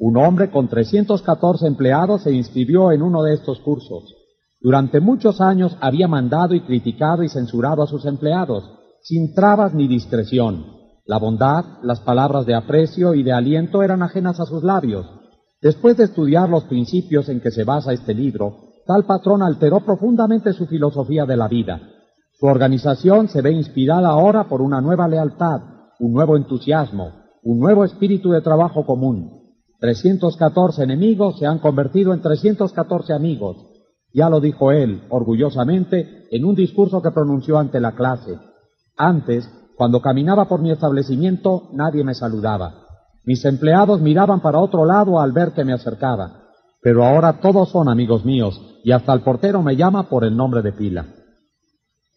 Un 0.00 0.16
hombre 0.16 0.50
con 0.50 0.66
314 0.68 1.64
empleados 1.68 2.22
se 2.22 2.32
inscribió 2.32 2.90
en 2.90 3.02
uno 3.02 3.22
de 3.22 3.34
estos 3.34 3.60
cursos. 3.60 4.21
Durante 4.62 5.00
muchos 5.00 5.40
años 5.40 5.76
había 5.80 6.08
mandado 6.08 6.54
y 6.54 6.60
criticado 6.60 7.22
y 7.22 7.28
censurado 7.28 7.82
a 7.82 7.86
sus 7.86 8.06
empleados, 8.06 8.70
sin 9.02 9.34
trabas 9.34 9.74
ni 9.74 9.88
discreción. 9.88 10.64
La 11.04 11.18
bondad, 11.18 11.64
las 11.82 12.00
palabras 12.00 12.46
de 12.46 12.54
aprecio 12.54 13.14
y 13.14 13.22
de 13.22 13.32
aliento 13.32 13.82
eran 13.82 14.02
ajenas 14.02 14.38
a 14.38 14.46
sus 14.46 14.62
labios, 14.62 15.06
Después 15.62 15.96
de 15.96 16.04
estudiar 16.04 16.48
los 16.48 16.64
principios 16.64 17.28
en 17.28 17.40
que 17.40 17.52
se 17.52 17.62
basa 17.62 17.92
este 17.92 18.12
libro, 18.12 18.72
tal 18.84 19.04
patrón 19.04 19.42
alteró 19.42 19.78
profundamente 19.78 20.52
su 20.52 20.66
filosofía 20.66 21.24
de 21.24 21.36
la 21.36 21.46
vida. 21.46 21.80
Su 22.32 22.46
organización 22.46 23.28
se 23.28 23.42
ve 23.42 23.52
inspirada 23.52 24.08
ahora 24.08 24.48
por 24.48 24.60
una 24.60 24.80
nueva 24.80 25.06
lealtad, 25.06 25.60
un 26.00 26.12
nuevo 26.14 26.36
entusiasmo, 26.36 27.12
un 27.44 27.60
nuevo 27.60 27.84
espíritu 27.84 28.32
de 28.32 28.40
trabajo 28.40 28.84
común. 28.84 29.52
314 29.78 30.82
enemigos 30.82 31.38
se 31.38 31.46
han 31.46 31.60
convertido 31.60 32.12
en 32.12 32.22
314 32.22 33.12
amigos. 33.12 33.56
Ya 34.14 34.28
lo 34.28 34.40
dijo 34.40 34.72
él, 34.72 35.02
orgullosamente, 35.08 36.26
en 36.30 36.44
un 36.44 36.54
discurso 36.54 37.00
que 37.00 37.10
pronunció 37.10 37.58
ante 37.58 37.80
la 37.80 37.92
clase. 37.92 38.38
Antes, 38.96 39.48
cuando 39.76 40.00
caminaba 40.00 40.48
por 40.48 40.60
mi 40.60 40.70
establecimiento, 40.70 41.68
nadie 41.72 42.04
me 42.04 42.14
saludaba. 42.14 42.74
Mis 43.24 43.44
empleados 43.44 44.00
miraban 44.00 44.40
para 44.40 44.58
otro 44.58 44.84
lado 44.84 45.20
al 45.20 45.32
ver 45.32 45.52
que 45.52 45.64
me 45.64 45.72
acercaba. 45.72 46.42
Pero 46.82 47.04
ahora 47.04 47.40
todos 47.40 47.70
son 47.70 47.88
amigos 47.88 48.24
míos 48.24 48.60
y 48.84 48.90
hasta 48.90 49.12
el 49.12 49.20
portero 49.20 49.62
me 49.62 49.76
llama 49.76 50.08
por 50.08 50.24
el 50.24 50.36
nombre 50.36 50.62
de 50.62 50.72
pila. 50.72 51.06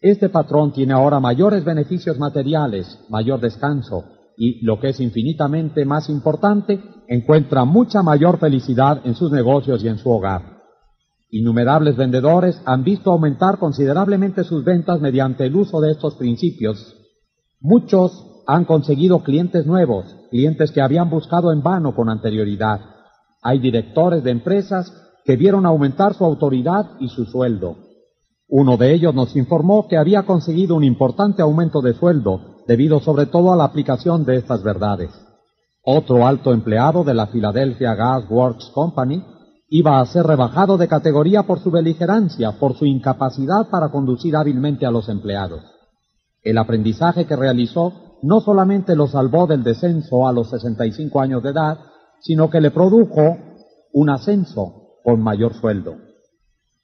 Este 0.00 0.28
patrón 0.28 0.72
tiene 0.72 0.92
ahora 0.92 1.20
mayores 1.20 1.64
beneficios 1.64 2.18
materiales, 2.18 2.98
mayor 3.08 3.40
descanso 3.40 4.04
y, 4.36 4.64
lo 4.64 4.78
que 4.78 4.90
es 4.90 5.00
infinitamente 5.00 5.84
más 5.84 6.10
importante, 6.10 6.80
encuentra 7.08 7.64
mucha 7.64 8.02
mayor 8.02 8.38
felicidad 8.38 9.00
en 9.04 9.14
sus 9.14 9.30
negocios 9.30 9.82
y 9.82 9.88
en 9.88 9.98
su 9.98 10.10
hogar. 10.10 10.55
Innumerables 11.30 11.96
vendedores 11.96 12.60
han 12.64 12.84
visto 12.84 13.10
aumentar 13.10 13.58
considerablemente 13.58 14.44
sus 14.44 14.64
ventas 14.64 15.00
mediante 15.00 15.46
el 15.46 15.56
uso 15.56 15.80
de 15.80 15.90
estos 15.90 16.14
principios. 16.14 16.94
Muchos 17.60 18.42
han 18.46 18.64
conseguido 18.64 19.24
clientes 19.24 19.66
nuevos, 19.66 20.06
clientes 20.30 20.70
que 20.70 20.80
habían 20.80 21.10
buscado 21.10 21.52
en 21.52 21.62
vano 21.62 21.94
con 21.96 22.08
anterioridad. 22.08 22.80
Hay 23.42 23.58
directores 23.58 24.22
de 24.22 24.30
empresas 24.30 24.92
que 25.24 25.36
vieron 25.36 25.66
aumentar 25.66 26.14
su 26.14 26.24
autoridad 26.24 26.92
y 27.00 27.08
su 27.08 27.24
sueldo. 27.24 27.76
Uno 28.48 28.76
de 28.76 28.94
ellos 28.94 29.12
nos 29.12 29.34
informó 29.34 29.88
que 29.88 29.96
había 29.96 30.22
conseguido 30.22 30.76
un 30.76 30.84
importante 30.84 31.42
aumento 31.42 31.80
de 31.80 31.94
sueldo 31.94 32.62
debido 32.68 33.00
sobre 33.00 33.26
todo 33.26 33.52
a 33.52 33.56
la 33.56 33.64
aplicación 33.64 34.24
de 34.24 34.36
estas 34.36 34.62
verdades. 34.62 35.10
Otro 35.82 36.24
alto 36.24 36.52
empleado 36.52 37.02
de 37.02 37.14
la 37.14 37.26
Philadelphia 37.26 37.96
Gas 37.96 38.30
Works 38.30 38.70
Company 38.72 39.24
iba 39.68 40.00
a 40.00 40.06
ser 40.06 40.26
rebajado 40.26 40.76
de 40.76 40.88
categoría 40.88 41.42
por 41.42 41.60
su 41.60 41.70
beligerancia, 41.70 42.52
por 42.58 42.74
su 42.74 42.86
incapacidad 42.86 43.68
para 43.68 43.88
conducir 43.90 44.36
hábilmente 44.36 44.86
a 44.86 44.90
los 44.90 45.08
empleados. 45.08 45.62
El 46.42 46.58
aprendizaje 46.58 47.26
que 47.26 47.34
realizó 47.34 48.18
no 48.22 48.40
solamente 48.40 48.94
lo 48.94 49.08
salvó 49.08 49.46
del 49.46 49.64
descenso 49.64 50.28
a 50.28 50.32
los 50.32 50.50
65 50.50 51.20
años 51.20 51.42
de 51.42 51.50
edad, 51.50 51.78
sino 52.20 52.48
que 52.48 52.60
le 52.60 52.70
produjo 52.70 53.36
un 53.92 54.10
ascenso 54.10 54.98
con 55.02 55.20
mayor 55.20 55.54
sueldo. 55.54 55.96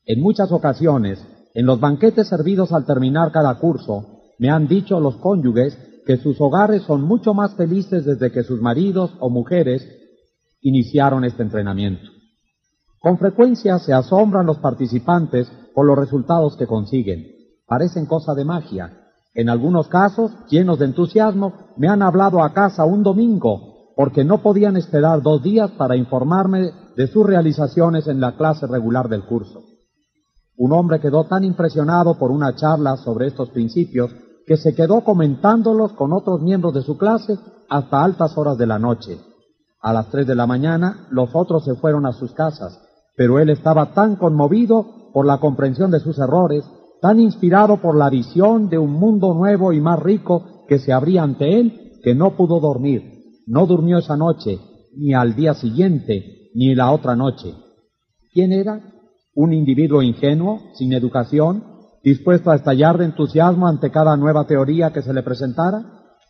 En 0.04 0.20
muchas 0.20 0.50
ocasiones, 0.50 1.24
en 1.54 1.66
los 1.66 1.78
banquetes 1.78 2.28
servidos 2.28 2.72
al 2.72 2.84
terminar 2.84 3.30
cada 3.30 3.54
curso, 3.58 4.20
me 4.38 4.50
han 4.50 4.66
dicho 4.66 4.98
los 4.98 5.16
cónyuges 5.16 5.78
que 6.04 6.16
sus 6.16 6.40
hogares 6.40 6.82
son 6.82 7.02
mucho 7.02 7.32
más 7.34 7.54
felices 7.54 8.04
desde 8.04 8.32
que 8.32 8.42
sus 8.42 8.60
maridos 8.60 9.12
o 9.20 9.30
mujeres 9.30 9.86
iniciaron 10.60 11.24
este 11.24 11.42
entrenamiento. 11.42 12.11
Con 13.02 13.18
frecuencia 13.18 13.80
se 13.80 13.92
asombran 13.92 14.46
los 14.46 14.58
participantes 14.58 15.50
por 15.74 15.84
los 15.84 15.98
resultados 15.98 16.56
que 16.56 16.68
consiguen. 16.68 17.26
Parecen 17.66 18.06
cosa 18.06 18.32
de 18.32 18.44
magia. 18.44 18.96
En 19.34 19.48
algunos 19.48 19.88
casos, 19.88 20.30
llenos 20.48 20.78
de 20.78 20.84
entusiasmo, 20.84 21.52
me 21.76 21.88
han 21.88 22.00
hablado 22.00 22.44
a 22.44 22.52
casa 22.52 22.84
un 22.84 23.02
domingo 23.02 23.90
porque 23.96 24.22
no 24.22 24.38
podían 24.38 24.76
esperar 24.76 25.20
dos 25.20 25.42
días 25.42 25.72
para 25.72 25.96
informarme 25.96 26.70
de 26.96 27.08
sus 27.08 27.26
realizaciones 27.26 28.06
en 28.06 28.20
la 28.20 28.36
clase 28.36 28.68
regular 28.68 29.08
del 29.08 29.24
curso. 29.24 29.64
Un 30.56 30.72
hombre 30.72 31.00
quedó 31.00 31.24
tan 31.24 31.42
impresionado 31.42 32.16
por 32.16 32.30
una 32.30 32.54
charla 32.54 32.96
sobre 32.98 33.26
estos 33.26 33.50
principios 33.50 34.12
que 34.46 34.56
se 34.56 34.76
quedó 34.76 35.02
comentándolos 35.02 35.92
con 35.94 36.12
otros 36.12 36.40
miembros 36.40 36.72
de 36.72 36.82
su 36.82 36.96
clase 36.96 37.36
hasta 37.68 38.04
altas 38.04 38.38
horas 38.38 38.56
de 38.58 38.66
la 38.68 38.78
noche. 38.78 39.18
A 39.80 39.92
las 39.92 40.08
tres 40.08 40.24
de 40.24 40.36
la 40.36 40.46
mañana 40.46 41.08
los 41.10 41.30
otros 41.34 41.64
se 41.64 41.74
fueron 41.74 42.06
a 42.06 42.12
sus 42.12 42.32
casas 42.32 42.78
pero 43.16 43.38
él 43.38 43.50
estaba 43.50 43.92
tan 43.92 44.16
conmovido 44.16 45.10
por 45.12 45.26
la 45.26 45.38
comprensión 45.38 45.90
de 45.90 46.00
sus 46.00 46.18
errores, 46.18 46.64
tan 47.00 47.20
inspirado 47.20 47.78
por 47.78 47.96
la 47.96 48.08
visión 48.08 48.68
de 48.68 48.78
un 48.78 48.92
mundo 48.92 49.34
nuevo 49.34 49.72
y 49.72 49.80
más 49.80 50.00
rico 50.00 50.64
que 50.68 50.78
se 50.78 50.92
abría 50.92 51.22
ante 51.22 51.58
él, 51.58 51.98
que 52.02 52.14
no 52.14 52.36
pudo 52.36 52.60
dormir. 52.60 53.42
No 53.46 53.66
durmió 53.66 53.98
esa 53.98 54.16
noche, 54.16 54.58
ni 54.96 55.12
al 55.12 55.34
día 55.34 55.54
siguiente, 55.54 56.50
ni 56.54 56.74
la 56.74 56.92
otra 56.92 57.16
noche. 57.16 57.54
¿Quién 58.32 58.52
era? 58.52 58.80
¿Un 59.34 59.52
individuo 59.52 60.02
ingenuo, 60.02 60.60
sin 60.74 60.92
educación, 60.92 61.64
dispuesto 62.02 62.50
a 62.50 62.56
estallar 62.56 62.98
de 62.98 63.06
entusiasmo 63.06 63.66
ante 63.66 63.90
cada 63.90 64.16
nueva 64.16 64.46
teoría 64.46 64.92
que 64.92 65.02
se 65.02 65.12
le 65.12 65.22
presentara? 65.22 65.84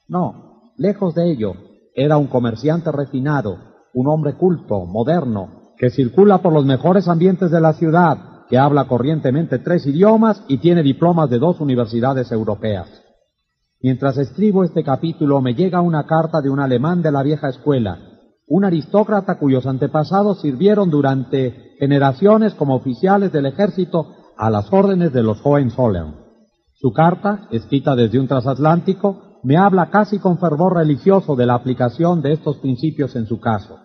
No, 0.08 0.72
lejos 0.76 1.14
de 1.14 1.30
ello, 1.30 1.54
era 1.94 2.16
un 2.16 2.26
comerciante 2.26 2.90
refinado, 2.90 3.58
un 3.94 4.08
hombre 4.08 4.34
culto, 4.34 4.86
moderno, 4.86 5.61
que 5.82 5.90
circula 5.90 6.38
por 6.38 6.52
los 6.52 6.64
mejores 6.64 7.08
ambientes 7.08 7.50
de 7.50 7.60
la 7.60 7.72
ciudad, 7.72 8.46
que 8.48 8.56
habla 8.56 8.84
corrientemente 8.84 9.58
tres 9.58 9.84
idiomas 9.84 10.40
y 10.46 10.58
tiene 10.58 10.80
diplomas 10.80 11.28
de 11.28 11.40
dos 11.40 11.58
universidades 11.58 12.30
europeas. 12.30 12.88
Mientras 13.80 14.16
escribo 14.16 14.62
este 14.62 14.84
capítulo 14.84 15.40
me 15.40 15.54
llega 15.54 15.80
una 15.80 16.06
carta 16.06 16.40
de 16.40 16.50
un 16.50 16.60
alemán 16.60 17.02
de 17.02 17.10
la 17.10 17.24
vieja 17.24 17.48
escuela, 17.48 17.98
un 18.46 18.64
aristócrata 18.64 19.40
cuyos 19.40 19.66
antepasados 19.66 20.40
sirvieron 20.40 20.88
durante 20.88 21.74
generaciones 21.80 22.54
como 22.54 22.76
oficiales 22.76 23.32
del 23.32 23.46
ejército 23.46 24.06
a 24.36 24.50
las 24.50 24.72
órdenes 24.72 25.12
de 25.12 25.24
los 25.24 25.40
Hohenzollern. 25.42 26.14
Su 26.74 26.92
carta, 26.92 27.48
escrita 27.50 27.96
desde 27.96 28.20
un 28.20 28.28
transatlántico, 28.28 29.40
me 29.42 29.56
habla 29.56 29.90
casi 29.90 30.20
con 30.20 30.38
fervor 30.38 30.76
religioso 30.76 31.34
de 31.34 31.46
la 31.46 31.54
aplicación 31.54 32.22
de 32.22 32.34
estos 32.34 32.58
principios 32.58 33.16
en 33.16 33.26
su 33.26 33.40
caso. 33.40 33.80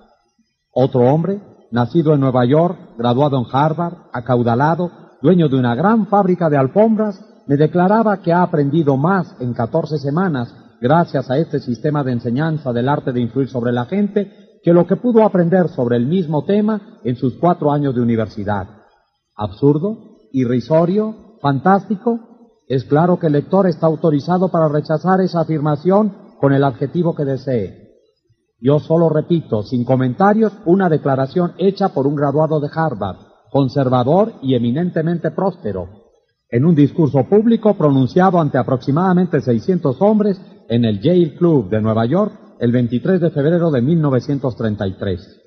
Otro 0.72 1.02
hombre, 1.02 1.42
nacido 1.72 2.14
en 2.14 2.22
Nueva 2.22 2.46
York, 2.46 2.78
graduado 2.98 3.38
en 3.38 3.46
Harvard, 3.52 3.96
acaudalado, 4.14 4.92
dueño 5.22 5.50
de 5.50 5.58
una 5.58 5.76
gran 5.76 6.08
fábrica 6.08 6.50
de 6.50 6.58
alfombras, 6.58 7.20
me 7.48 7.56
declaraba 7.56 8.18
que 8.18 8.34
ha 8.34 8.44
aprendido 8.44 8.98
más 8.98 9.36
en 9.40 9.54
14 9.54 9.98
semanas 10.00 10.54
gracias 10.82 11.30
a 11.30 11.38
este 11.38 11.60
sistema 11.60 12.04
de 12.04 12.12
enseñanza 12.12 12.72
del 12.74 12.90
arte 12.90 13.12
de 13.12 13.22
influir 13.22 13.50
sobre 13.50 13.72
la 13.72 13.86
gente 13.86 14.60
que 14.64 14.74
lo 14.74 14.86
que 14.86 14.98
pudo 14.98 15.24
aprender 15.24 15.70
sobre 15.70 15.98
el 15.98 16.08
mismo 16.08 16.44
tema 16.44 17.00
en 17.04 17.16
sus 17.16 17.36
cuatro 17.36 17.72
años 17.72 17.96
de 17.96 18.02
universidad. 18.02 18.68
Absurdo, 19.36 20.28
irrisorio, 20.34 21.38
fantástico. 21.42 22.20
Es 22.68 22.84
claro 22.84 23.18
que 23.18 23.28
el 23.28 23.34
lector 23.34 23.68
está 23.68 23.88
autorizado 23.88 24.50
para 24.50 24.68
rechazar 24.68 25.22
esa 25.22 25.42
afirmación 25.42 26.36
con 26.40 26.54
el 26.54 26.64
adjetivo 26.64 27.16
que 27.16 27.24
desee. 27.24 27.87
Yo 28.60 28.80
solo 28.80 29.10
repito, 29.10 29.64
sin 29.64 29.84
comentarios, 29.84 30.54
una 30.66 30.90
declaración 30.90 31.54
hecha 31.58 31.90
por 31.90 32.08
un 32.08 32.16
graduado 32.16 32.60
de 32.60 32.70
Harvard, 32.74 33.18
conservador 33.52 34.34
y 34.42 34.56
eminentemente 34.56 35.32
próspero, 35.32 35.88
en 36.50 36.66
un 36.66 36.74
discurso 36.74 37.24
público 37.30 37.76
pronunciado 37.76 38.40
ante 38.40 38.58
aproximadamente 38.58 39.42
600 39.42 40.02
hombres 40.02 40.42
en 40.70 40.86
el 40.86 41.02
Yale 41.02 41.36
Club 41.36 41.70
de 41.70 41.82
Nueva 41.82 42.06
York 42.06 42.34
el 42.60 42.72
23 42.72 43.22
de 43.22 43.30
febrero 43.30 43.70
de 43.70 43.82
1933. 43.82 45.44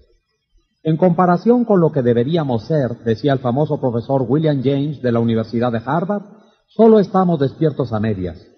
En 0.82 0.96
comparación 0.96 1.64
con 1.64 1.80
lo 1.80 1.90
que 1.90 2.02
deberíamos 2.02 2.64
ser, 2.64 2.98
decía 3.04 3.32
el 3.32 3.40
famoso 3.40 3.80
profesor 3.80 4.24
William 4.26 4.62
James 4.62 5.02
de 5.02 5.12
la 5.12 5.20
Universidad 5.20 5.72
de 5.72 5.82
Harvard, 5.84 6.22
solo 6.68 7.00
estamos 7.00 7.38
despiertos 7.40 7.92
a 7.92 8.00
medias. 8.00 8.49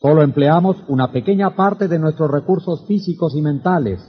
Solo 0.00 0.22
empleamos 0.22 0.76
una 0.88 1.12
pequeña 1.12 1.54
parte 1.54 1.86
de 1.86 1.98
nuestros 1.98 2.30
recursos 2.30 2.86
físicos 2.86 3.34
y 3.36 3.42
mentales. 3.42 4.00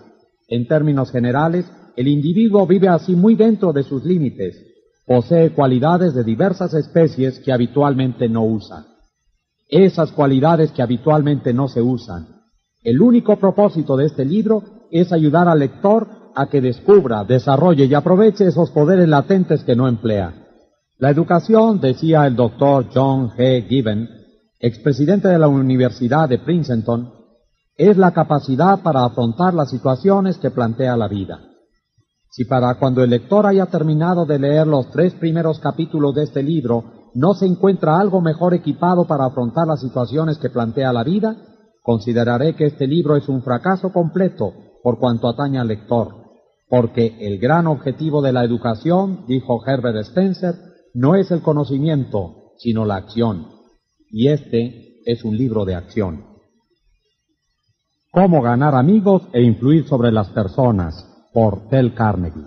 En 0.47 0.65
términos 0.67 1.11
generales, 1.11 1.65
el 1.97 2.07
individuo 2.07 2.65
vive 2.65 2.87
así 2.87 3.13
muy 3.13 3.35
dentro 3.35 3.73
de 3.73 3.83
sus 3.83 4.05
límites. 4.05 4.55
Posee 5.05 5.51
cualidades 5.51 6.13
de 6.13 6.23
diversas 6.23 6.73
especies 6.73 7.39
que 7.39 7.51
habitualmente 7.51 8.29
no 8.29 8.45
usan. 8.45 8.85
Esas 9.67 10.13
cualidades 10.13 10.71
que 10.71 10.81
habitualmente 10.81 11.53
no 11.53 11.67
se 11.67 11.81
usan. 11.81 12.27
El 12.83 13.01
único 13.01 13.37
propósito 13.37 13.97
de 13.97 14.05
este 14.05 14.23
libro 14.23 14.63
es 14.91 15.11
ayudar 15.11 15.49
al 15.49 15.59
lector 15.59 16.07
a 16.35 16.47
que 16.47 16.61
descubra, 16.61 17.25
desarrolle 17.25 17.85
y 17.85 17.93
aproveche 17.93 18.47
esos 18.47 18.71
poderes 18.71 19.09
latentes 19.09 19.63
que 19.65 19.75
no 19.75 19.89
emplea. 19.89 20.33
La 20.99 21.09
educación, 21.09 21.81
decía 21.81 22.25
el 22.27 22.37
doctor 22.37 22.85
John 22.93 23.31
G. 23.31 23.67
Given, 23.67 24.20
expresidente 24.61 25.27
de 25.27 25.39
la 25.39 25.47
Universidad 25.47 26.29
de 26.29 26.37
Princeton, 26.37 27.11
es 27.75 27.97
la 27.97 28.11
capacidad 28.11 28.83
para 28.83 29.03
afrontar 29.03 29.55
las 29.55 29.71
situaciones 29.71 30.37
que 30.37 30.51
plantea 30.51 30.95
la 30.95 31.07
vida. 31.07 31.39
Si 32.29 32.45
para 32.45 32.75
cuando 32.75 33.03
el 33.03 33.09
lector 33.09 33.47
haya 33.47 33.65
terminado 33.65 34.25
de 34.25 34.37
leer 34.37 34.67
los 34.67 34.91
tres 34.91 35.15
primeros 35.15 35.59
capítulos 35.59 36.13
de 36.13 36.23
este 36.23 36.43
libro 36.43 37.09
no 37.13 37.33
se 37.33 37.45
encuentra 37.45 37.99
algo 37.99 38.21
mejor 38.21 38.53
equipado 38.53 39.05
para 39.05 39.25
afrontar 39.25 39.67
las 39.67 39.81
situaciones 39.81 40.37
que 40.37 40.51
plantea 40.51 40.93
la 40.93 41.03
vida, 41.03 41.35
consideraré 41.81 42.55
que 42.55 42.67
este 42.67 42.85
libro 42.87 43.15
es 43.15 43.27
un 43.27 43.41
fracaso 43.41 43.91
completo 43.91 44.53
por 44.83 44.99
cuanto 44.99 45.27
atañe 45.27 45.59
al 45.59 45.67
lector, 45.67 46.13
porque 46.69 47.17
el 47.19 47.39
gran 47.39 47.65
objetivo 47.65 48.21
de 48.21 48.31
la 48.31 48.45
educación, 48.45 49.25
dijo 49.27 49.59
Herbert 49.65 49.97
Spencer, 50.07 50.53
no 50.93 51.15
es 51.15 51.31
el 51.31 51.41
conocimiento, 51.41 52.53
sino 52.57 52.85
la 52.85 52.97
acción 52.97 53.60
y 54.11 54.27
este 54.27 55.01
es 55.05 55.23
un 55.23 55.37
libro 55.37 55.65
de 55.65 55.75
acción. 55.75 56.25
Cómo 58.11 58.41
ganar 58.41 58.75
amigos 58.75 59.23
e 59.31 59.41
influir 59.41 59.87
sobre 59.87 60.11
las 60.11 60.29
personas 60.29 61.07
por 61.33 61.69
Tel 61.69 61.93
Carnegie. 61.93 62.45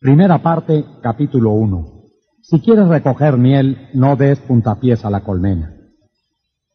Primera 0.00 0.42
parte, 0.42 0.84
capítulo 1.00 1.52
1. 1.52 2.02
Si 2.42 2.60
quieres 2.60 2.88
recoger 2.88 3.36
miel, 3.36 3.88
no 3.94 4.16
des 4.16 4.40
puntapiés 4.40 5.04
a 5.04 5.10
la 5.10 5.20
colmena. 5.20 5.76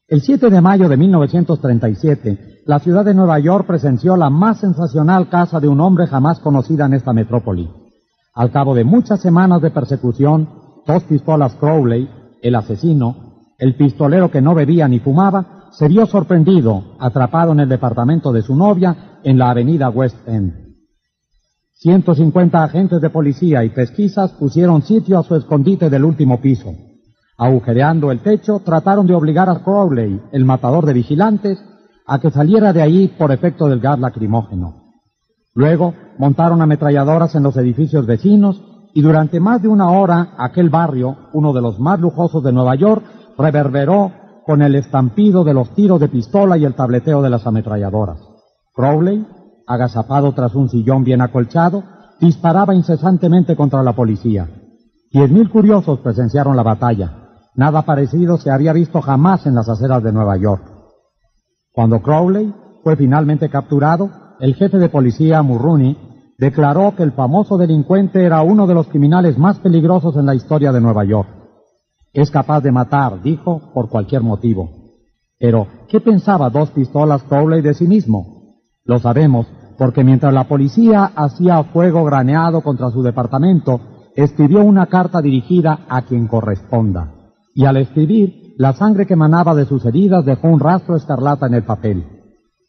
El 0.08 0.22
7 0.22 0.50
de 0.50 0.62
mayo 0.62 0.88
de 0.88 0.96
1937, 0.96 2.62
la 2.66 2.80
ciudad 2.80 3.04
de 3.04 3.14
Nueva 3.14 3.38
York 3.40 3.68
presenció 3.68 4.16
la 4.16 4.30
más 4.30 4.62
sensacional 4.62 5.28
casa 5.28 5.60
de 5.60 5.68
un 5.68 5.82
hombre 5.82 6.08
jamás 6.08 6.40
conocida 6.40 6.86
en 6.86 6.94
esta 6.94 7.12
metrópoli. 7.12 7.70
Al 8.34 8.52
cabo 8.52 8.74
de 8.76 8.86
muchas 8.86 9.20
semanas 9.20 9.62
de 9.62 9.72
persecución, 9.72 10.48
dos 10.86 11.04
pistolas 11.04 11.56
Crowley, 11.56 12.10
el 12.42 12.56
asesino, 12.56 13.27
el 13.58 13.76
pistolero 13.76 14.30
que 14.30 14.42
no 14.42 14.54
bebía 14.54 14.88
ni 14.88 15.00
fumaba, 15.00 15.70
se 15.72 15.88
vio 15.88 16.06
sorprendido, 16.06 16.96
atrapado 17.00 17.52
en 17.52 17.60
el 17.60 17.70
departamento 17.70 18.32
de 18.32 18.42
su 18.42 18.56
novia 18.56 19.20
en 19.24 19.38
la 19.38 19.50
avenida 19.50 19.90
West 19.90 20.28
End. 20.28 20.68
150 21.74 22.64
agentes 22.64 23.02
de 23.02 23.10
policía 23.10 23.64
y 23.64 23.70
pesquisas 23.70 24.32
pusieron 24.34 24.82
sitio 24.82 25.20
a 25.20 25.24
su 25.24 25.36
escondite 25.36 25.90
del 25.90 26.06
último 26.06 26.42
piso. 26.42 26.74
Agujereando 27.38 28.12
el 28.12 28.22
techo, 28.22 28.62
trataron 28.66 29.06
de 29.06 29.14
obligar 29.14 29.48
a 29.50 29.64
Crowley, 29.64 30.20
el 30.32 30.44
matador 30.44 30.88
de 30.88 30.94
vigilantes, 30.94 31.64
a 32.08 32.20
que 32.20 32.32
saliera 32.32 32.74
de 32.74 32.82
ahí 32.82 33.10
por 33.10 33.32
efecto 33.32 33.68
del 33.68 33.80
gas 33.80 34.00
lacrimógeno. 34.00 34.88
Luego 35.54 35.94
montaron 36.18 36.62
ametralladoras 36.62 37.36
en 37.36 37.44
los 37.44 37.58
edificios 37.58 38.08
vecinos 38.08 38.64
y 38.94 39.02
durante 39.02 39.40
más 39.40 39.62
de 39.62 39.68
una 39.68 39.92
hora 39.92 40.34
aquel 40.40 40.70
barrio, 40.70 41.30
uno 41.34 41.54
de 41.54 41.62
los 41.62 41.80
más 41.80 42.00
lujosos 42.00 42.44
de 42.44 42.54
Nueva 42.54 42.74
York, 42.76 43.04
reverberó 43.38 44.12
con 44.46 44.62
el 44.62 44.76
estampido 44.76 45.44
de 45.44 45.54
los 45.54 45.70
tiros 45.72 46.00
de 46.00 46.08
pistola 46.08 46.58
y 46.58 46.66
el 46.66 46.74
tableteo 46.74 47.22
de 47.22 47.30
las 47.30 47.46
ametralladoras. 47.46 48.18
Crowley, 48.74 49.26
agazapado 49.68 50.32
tras 50.34 50.56
un 50.56 50.70
sillón 50.70 51.04
bien 51.04 51.22
acolchado, 51.22 51.84
disparaba 52.20 52.74
incesantemente 52.74 53.56
contra 53.56 53.84
la 53.84 53.94
policía. 53.94 54.48
Diez 55.12 55.30
mil 55.32 55.50
curiosos 55.50 56.00
presenciaron 56.00 56.56
la 56.56 56.64
batalla. 56.64 57.12
Nada 57.56 57.82
parecido 57.84 58.38
se 58.38 58.52
había 58.52 58.74
visto 58.74 59.02
jamás 59.02 59.46
en 59.46 59.56
las 59.56 59.68
aceras 59.68 60.04
de 60.04 60.12
Nueva 60.12 60.38
York. 60.38 60.64
Cuando 61.74 62.02
Crowley 62.02 62.54
fue 62.84 62.96
finalmente 62.96 63.50
capturado, 63.50 64.10
el 64.40 64.56
jefe 64.56 64.78
de 64.78 64.90
policía, 64.90 65.42
Mulrooney, 65.42 65.98
declaró 66.38 66.96
que 66.96 67.04
el 67.04 67.12
famoso 67.12 67.58
delincuente 67.58 68.24
era 68.24 68.42
uno 68.42 68.68
de 68.68 68.76
los 68.76 68.88
criminales 68.88 69.38
más 69.38 69.60
peligrosos 69.60 70.16
en 70.16 70.28
la 70.28 70.36
historia 70.36 70.72
de 70.72 70.82
Nueva 70.82 71.04
York. 71.04 71.28
Es 72.18 72.32
capaz 72.32 72.62
de 72.62 72.72
matar, 72.72 73.22
dijo, 73.22 73.62
por 73.76 73.90
cualquier 73.90 74.24
motivo. 74.24 74.72
Pero, 75.38 75.68
¿qué 75.88 76.02
pensaba 76.02 76.50
dos 76.50 76.72
pistolas 76.72 77.22
Crowley 77.22 77.62
de 77.62 77.76
sí 77.76 77.88
mismo? 77.88 78.56
Lo 78.86 78.98
sabemos, 78.98 79.46
porque 79.78 80.04
mientras 80.04 80.34
la 80.34 80.48
policía 80.48 81.12
hacía 81.16 81.64
fuego 81.66 82.04
graneado 82.06 82.62
contra 82.62 82.90
su 82.90 83.04
departamento, 83.04 83.80
escribió 84.16 84.64
una 84.64 84.88
carta 84.88 85.22
dirigida 85.22 85.82
a 85.88 86.02
quien 86.02 86.28
corresponda. 86.28 87.14
Y 87.54 87.66
al 87.66 87.78
escribir, 87.78 88.56
la 88.58 88.74
sangre 88.74 89.06
que 89.06 89.14
emanaba 89.14 89.54
de 89.54 89.66
sus 89.66 89.86
heridas 89.86 90.26
dejó 90.26 90.48
un 90.48 90.60
rastro 90.60 90.96
escarlata 90.96 91.46
en 91.46 91.54
el 91.54 91.66
papel. 91.66 92.04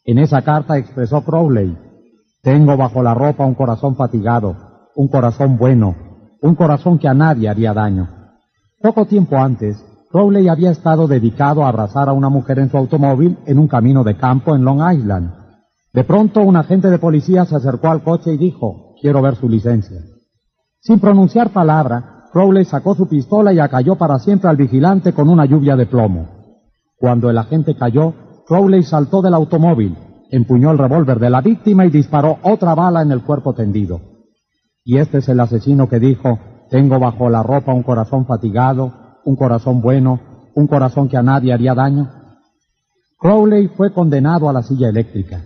En 0.05 0.19
esa 0.19 0.43
carta 0.43 0.77
expresó 0.77 1.23
Crowley, 1.23 1.75
tengo 2.43 2.77
bajo 2.77 3.01
la 3.01 3.15
ropa 3.15 3.47
un 3.47 3.55
corazón 3.55 3.95
fatigado, 3.95 4.55
un 4.95 5.07
corazón 5.07 5.57
bueno, 5.57 5.95
un 6.39 6.53
corazón 6.53 6.99
que 6.99 7.07
a 7.07 7.15
nadie 7.15 7.49
haría 7.49 7.73
daño. 7.73 8.18
Poco 8.81 9.05
tiempo 9.05 9.35
antes, 9.35 9.83
Crowley 10.09 10.47
había 10.47 10.71
estado 10.71 11.05
dedicado 11.05 11.65
a 11.65 11.67
abrazar 11.67 12.07
a 12.07 12.13
una 12.13 12.29
mujer 12.29 12.59
en 12.59 12.69
su 12.71 12.77
automóvil 12.77 13.37
en 13.45 13.59
un 13.59 13.67
camino 13.67 14.05
de 14.05 14.15
campo 14.15 14.55
en 14.55 14.63
Long 14.63 14.79
Island. 14.93 15.33
De 15.91 16.05
pronto 16.05 16.39
un 16.41 16.55
agente 16.55 16.89
de 16.89 16.97
policía 16.97 17.43
se 17.43 17.57
acercó 17.57 17.89
al 17.89 18.03
coche 18.03 18.33
y 18.33 18.37
dijo, 18.37 18.95
quiero 19.01 19.21
ver 19.21 19.35
su 19.35 19.49
licencia. 19.49 19.99
Sin 20.79 21.01
pronunciar 21.01 21.49
palabra, 21.49 22.23
Crowley 22.31 22.63
sacó 22.63 22.95
su 22.95 23.09
pistola 23.09 23.51
y 23.51 23.59
acalló 23.59 23.97
para 23.97 24.17
siempre 24.17 24.49
al 24.49 24.55
vigilante 24.55 25.11
con 25.11 25.27
una 25.27 25.45
lluvia 25.45 25.75
de 25.75 25.85
plomo. 25.85 26.55
Cuando 26.97 27.29
el 27.29 27.37
agente 27.37 27.75
cayó, 27.75 28.13
Crowley 28.47 28.83
saltó 28.83 29.21
del 29.21 29.33
automóvil, 29.33 29.97
empuñó 30.31 30.71
el 30.71 30.77
revólver 30.77 31.19
de 31.19 31.29
la 31.29 31.41
víctima 31.41 31.85
y 31.85 31.89
disparó 31.89 32.37
otra 32.43 32.75
bala 32.75 33.01
en 33.01 33.11
el 33.11 33.23
cuerpo 33.23 33.53
tendido. 33.53 33.99
Y 34.85 34.99
este 34.99 35.17
es 35.17 35.27
el 35.27 35.41
asesino 35.41 35.89
que 35.89 35.99
dijo, 35.99 36.39
tengo 36.69 36.99
bajo 36.99 37.29
la 37.29 37.43
ropa 37.43 37.73
un 37.73 37.83
corazón 37.83 38.25
fatigado, 38.25 38.93
un 39.25 39.35
corazón 39.35 39.81
bueno, 39.81 40.19
un 40.55 40.67
corazón 40.67 41.09
que 41.09 41.17
a 41.17 41.23
nadie 41.23 41.53
haría 41.53 41.73
daño. 41.73 42.09
Crowley 43.17 43.67
fue 43.69 43.91
condenado 43.91 44.49
a 44.49 44.53
la 44.53 44.63
silla 44.63 44.89
eléctrica. 44.89 45.41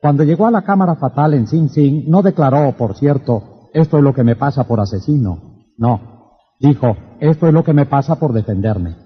Cuando 0.00 0.24
llegó 0.24 0.46
a 0.46 0.50
la 0.50 0.62
cámara 0.62 0.96
fatal 0.96 1.34
en 1.34 1.46
Sing 1.46 1.68
Sing, 1.68 2.04
no 2.08 2.22
declaró, 2.22 2.72
por 2.76 2.96
cierto, 2.96 3.70
esto 3.72 3.96
es 3.96 4.02
lo 4.02 4.12
que 4.12 4.24
me 4.24 4.36
pasa 4.36 4.64
por 4.64 4.80
asesino. 4.80 5.64
No. 5.78 6.36
Dijo, 6.60 6.96
esto 7.20 7.48
es 7.48 7.54
lo 7.54 7.64
que 7.64 7.72
me 7.72 7.86
pasa 7.86 8.16
por 8.16 8.32
defenderme. 8.32 8.96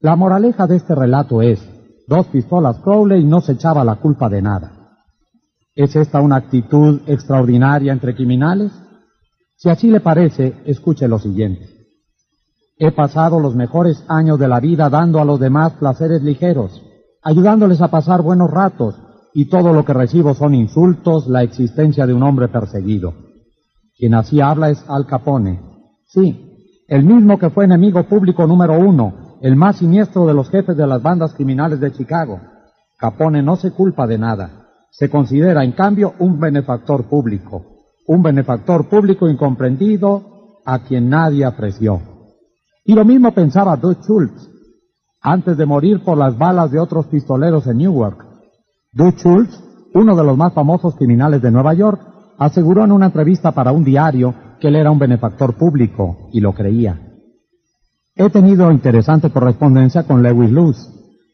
La 0.00 0.16
moraleja 0.16 0.66
de 0.66 0.76
este 0.76 0.94
relato 0.94 1.40
es, 1.40 1.60
dos 2.08 2.26
pistolas 2.26 2.78
Crowley 2.80 3.24
no 3.24 3.40
se 3.40 3.52
echaba 3.52 3.84
la 3.84 3.96
culpa 3.96 4.28
de 4.28 4.42
nada. 4.42 4.72
¿Es 5.74 5.96
esta 5.96 6.20
una 6.20 6.36
actitud 6.36 7.00
extraordinaria 7.06 7.92
entre 7.92 8.14
criminales? 8.14 8.72
Si 9.64 9.70
así 9.70 9.90
le 9.90 10.00
parece, 10.00 10.56
escuche 10.66 11.08
lo 11.08 11.18
siguiente. 11.18 11.66
He 12.76 12.92
pasado 12.92 13.40
los 13.40 13.54
mejores 13.54 14.04
años 14.08 14.38
de 14.38 14.46
la 14.46 14.60
vida 14.60 14.90
dando 14.90 15.20
a 15.20 15.24
los 15.24 15.40
demás 15.40 15.72
placeres 15.80 16.22
ligeros, 16.22 16.82
ayudándoles 17.22 17.80
a 17.80 17.88
pasar 17.88 18.20
buenos 18.20 18.50
ratos, 18.50 18.94
y 19.32 19.46
todo 19.46 19.72
lo 19.72 19.82
que 19.86 19.94
recibo 19.94 20.34
son 20.34 20.54
insultos, 20.54 21.28
la 21.28 21.42
existencia 21.42 22.06
de 22.06 22.12
un 22.12 22.22
hombre 22.24 22.48
perseguido. 22.48 23.14
Quien 23.96 24.12
así 24.12 24.38
habla 24.38 24.68
es 24.68 24.84
Al 24.86 25.06
Capone. 25.06 25.62
Sí, 26.08 26.84
el 26.86 27.02
mismo 27.02 27.38
que 27.38 27.48
fue 27.48 27.64
enemigo 27.64 28.02
público 28.02 28.46
número 28.46 28.78
uno, 28.78 29.38
el 29.40 29.56
más 29.56 29.76
siniestro 29.76 30.26
de 30.26 30.34
los 30.34 30.50
jefes 30.50 30.76
de 30.76 30.86
las 30.86 31.00
bandas 31.00 31.32
criminales 31.32 31.80
de 31.80 31.90
Chicago. 31.90 32.38
Capone 32.98 33.42
no 33.42 33.56
se 33.56 33.70
culpa 33.70 34.06
de 34.06 34.18
nada. 34.18 34.66
Se 34.90 35.08
considera, 35.08 35.64
en 35.64 35.72
cambio, 35.72 36.12
un 36.18 36.38
benefactor 36.38 37.04
público. 37.04 37.73
Un 38.06 38.22
benefactor 38.22 38.88
público 38.88 39.28
incomprendido 39.28 40.60
a 40.64 40.80
quien 40.80 41.08
nadie 41.08 41.44
apreció. 41.44 42.00
Y 42.84 42.94
lo 42.94 43.04
mismo 43.04 43.32
pensaba 43.32 43.76
Dutch 43.76 44.02
Schultz, 44.02 44.50
antes 45.22 45.56
de 45.56 45.64
morir 45.64 46.02
por 46.04 46.18
las 46.18 46.36
balas 46.36 46.70
de 46.70 46.78
otros 46.78 47.06
pistoleros 47.06 47.66
en 47.66 47.78
Newark. 47.78 48.18
Dutch 48.92 49.20
Schultz, 49.20 49.58
uno 49.94 50.14
de 50.14 50.24
los 50.24 50.36
más 50.36 50.52
famosos 50.52 50.94
criminales 50.96 51.40
de 51.40 51.50
Nueva 51.50 51.72
York, 51.72 52.00
aseguró 52.38 52.84
en 52.84 52.92
una 52.92 53.06
entrevista 53.06 53.52
para 53.52 53.72
un 53.72 53.84
diario 53.84 54.34
que 54.60 54.68
él 54.68 54.76
era 54.76 54.90
un 54.90 54.98
benefactor 54.98 55.54
público 55.54 56.28
y 56.32 56.40
lo 56.40 56.52
creía. 56.52 57.00
He 58.14 58.28
tenido 58.30 58.70
interesante 58.70 59.30
correspondencia 59.30 60.04
con 60.04 60.22
Lewis 60.22 60.50
Luz, 60.50 60.76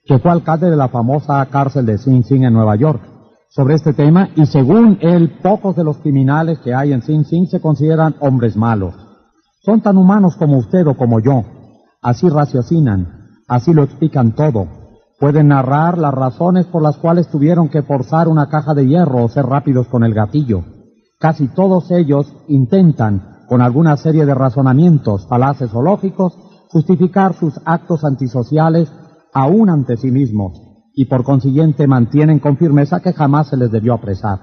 que 0.05 0.19
fue 0.19 0.31
alcalde 0.31 0.71
de 0.71 0.77
la 0.77 0.89
famosa 0.89 1.45
cárcel 1.47 1.85
de 1.85 1.99
Sing 1.99 2.23
Sing 2.23 2.45
en 2.45 2.55
Nueva 2.55 2.77
York, 2.77 3.03
sobre 3.51 3.75
este 3.75 3.93
tema 3.93 4.31
y 4.35 4.47
según 4.47 4.99
él, 5.03 5.39
pocos 5.43 5.77
de 5.77 5.85
los 5.85 5.99
criminales 5.99 6.59
que 6.61 6.75
hay 6.75 6.93
en 6.93 7.03
Sing 7.03 7.25
Sing 7.25 7.47
se 7.47 7.61
consideran 7.61 8.17
hombres 8.21 8.57
malos. 8.57 8.95
Son 9.63 9.83
tan 9.83 9.99
humanos 9.99 10.37
como 10.37 10.57
usted 10.57 10.87
o 10.87 10.97
como 10.97 11.21
yo. 11.21 11.45
Así 12.01 12.29
raciocinan, 12.29 13.43
así 13.47 13.75
lo 13.75 13.83
explican 13.83 14.35
todo, 14.35 14.81
Pueden 15.21 15.49
narrar 15.49 15.99
las 15.99 16.15
razones 16.15 16.65
por 16.65 16.81
las 16.81 16.97
cuales 16.97 17.29
tuvieron 17.29 17.69
que 17.69 17.83
forzar 17.83 18.27
una 18.27 18.49
caja 18.49 18.73
de 18.73 18.87
hierro 18.87 19.23
o 19.23 19.29
ser 19.29 19.45
rápidos 19.45 19.87
con 19.89 20.03
el 20.03 20.15
gatillo. 20.15 20.65
Casi 21.19 21.49
todos 21.49 21.91
ellos 21.91 22.33
intentan, 22.49 23.45
con 23.47 23.61
alguna 23.61 23.99
serie 23.99 24.25
de 24.25 24.35
razonamientos 24.35 25.27
falaces 25.29 25.75
o 25.75 25.83
lógicos, 25.83 26.39
justificar 26.71 27.35
sus 27.35 27.61
actos 27.67 28.03
antisociales 28.03 28.91
aún 29.35 29.69
ante 29.69 29.99
sí 29.99 30.11
mismos, 30.11 30.59
y 30.95 31.07
por 31.07 31.25
consiguiente 31.25 31.87
mantienen 31.87 32.39
con 32.39 32.57
firmeza 32.57 33.01
que 33.01 33.13
jamás 33.13 33.49
se 33.49 33.57
les 33.57 33.71
debió 33.71 33.95
apresar. 33.95 34.39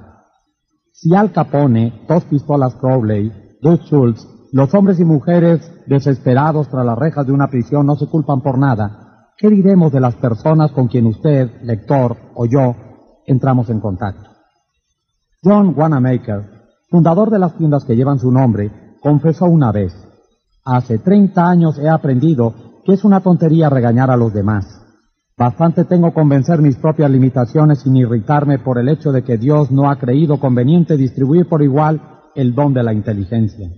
Si 0.93 1.13
Al 1.13 1.31
Capone, 1.31 2.05
dos 2.07 2.23
pistolas 2.25 2.75
Crowley, 2.75 3.31
Dutch 3.61 3.83
Schultz, 3.83 4.27
los 4.51 4.73
hombres 4.73 4.99
y 4.99 5.05
mujeres 5.05 5.71
desesperados 5.85 6.69
tras 6.69 6.85
las 6.85 6.97
rejas 6.97 7.27
de 7.27 7.33
una 7.33 7.47
prisión 7.47 7.85
no 7.85 7.95
se 7.95 8.07
culpan 8.07 8.41
por 8.41 8.57
nada, 8.57 9.07
¿Qué 9.39 9.51
diremos 9.51 9.91
de 9.91 9.99
las 9.99 10.15
personas 10.15 10.71
con 10.71 10.87
quien 10.87 11.05
usted, 11.05 11.61
lector 11.61 12.17
o 12.33 12.47
yo 12.47 12.75
entramos 13.27 13.69
en 13.69 13.79
contacto? 13.79 14.31
John 15.43 15.75
Wanamaker, 15.77 16.41
fundador 16.89 17.29
de 17.29 17.37
las 17.37 17.55
tiendas 17.55 17.85
que 17.85 17.95
llevan 17.95 18.17
su 18.17 18.31
nombre, 18.31 18.95
confesó 18.99 19.45
una 19.45 19.71
vez, 19.71 19.93
hace 20.65 20.97
30 20.97 21.47
años 21.47 21.77
he 21.77 21.87
aprendido 21.87 22.81
que 22.83 22.93
es 22.93 23.03
una 23.03 23.21
tontería 23.21 23.69
regañar 23.69 24.09
a 24.09 24.17
los 24.17 24.33
demás. 24.33 24.65
Bastante 25.37 25.85
tengo 25.85 26.15
convencer 26.15 26.63
mis 26.63 26.77
propias 26.77 27.11
limitaciones 27.11 27.81
sin 27.81 27.95
irritarme 27.95 28.57
por 28.57 28.79
el 28.79 28.89
hecho 28.89 29.11
de 29.11 29.23
que 29.23 29.37
Dios 29.37 29.69
no 29.69 29.87
ha 29.87 29.97
creído 29.97 30.39
conveniente 30.39 30.97
distribuir 30.97 31.47
por 31.47 31.61
igual 31.61 32.01
el 32.33 32.55
don 32.55 32.73
de 32.73 32.81
la 32.81 32.91
inteligencia. 32.91 33.69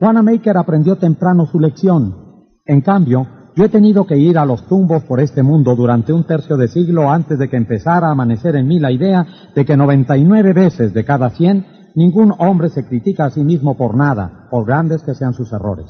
Wanamaker 0.00 0.56
aprendió 0.56 0.96
temprano 0.96 1.46
su 1.46 1.60
lección. 1.60 2.16
En 2.64 2.80
cambio, 2.80 3.24
yo 3.54 3.64
he 3.64 3.68
tenido 3.68 4.04
que 4.04 4.18
ir 4.18 4.36
a 4.36 4.44
los 4.44 4.66
tumbos 4.66 5.04
por 5.04 5.20
este 5.20 5.44
mundo 5.44 5.76
durante 5.76 6.12
un 6.12 6.24
tercio 6.24 6.56
de 6.56 6.66
siglo 6.66 7.08
antes 7.08 7.38
de 7.38 7.48
que 7.48 7.56
empezara 7.56 8.08
a 8.08 8.10
amanecer 8.10 8.56
en 8.56 8.66
mí 8.66 8.80
la 8.80 8.90
idea 8.90 9.24
de 9.54 9.64
que 9.64 9.76
99 9.76 10.52
veces 10.54 10.92
de 10.92 11.04
cada 11.04 11.30
100 11.30 11.66
ningún 11.94 12.34
hombre 12.38 12.68
se 12.70 12.84
critica 12.84 13.26
a 13.26 13.30
sí 13.30 13.44
mismo 13.44 13.76
por 13.76 13.96
nada, 13.96 14.48
por 14.50 14.66
grandes 14.66 15.04
que 15.04 15.14
sean 15.14 15.34
sus 15.34 15.52
errores. 15.52 15.86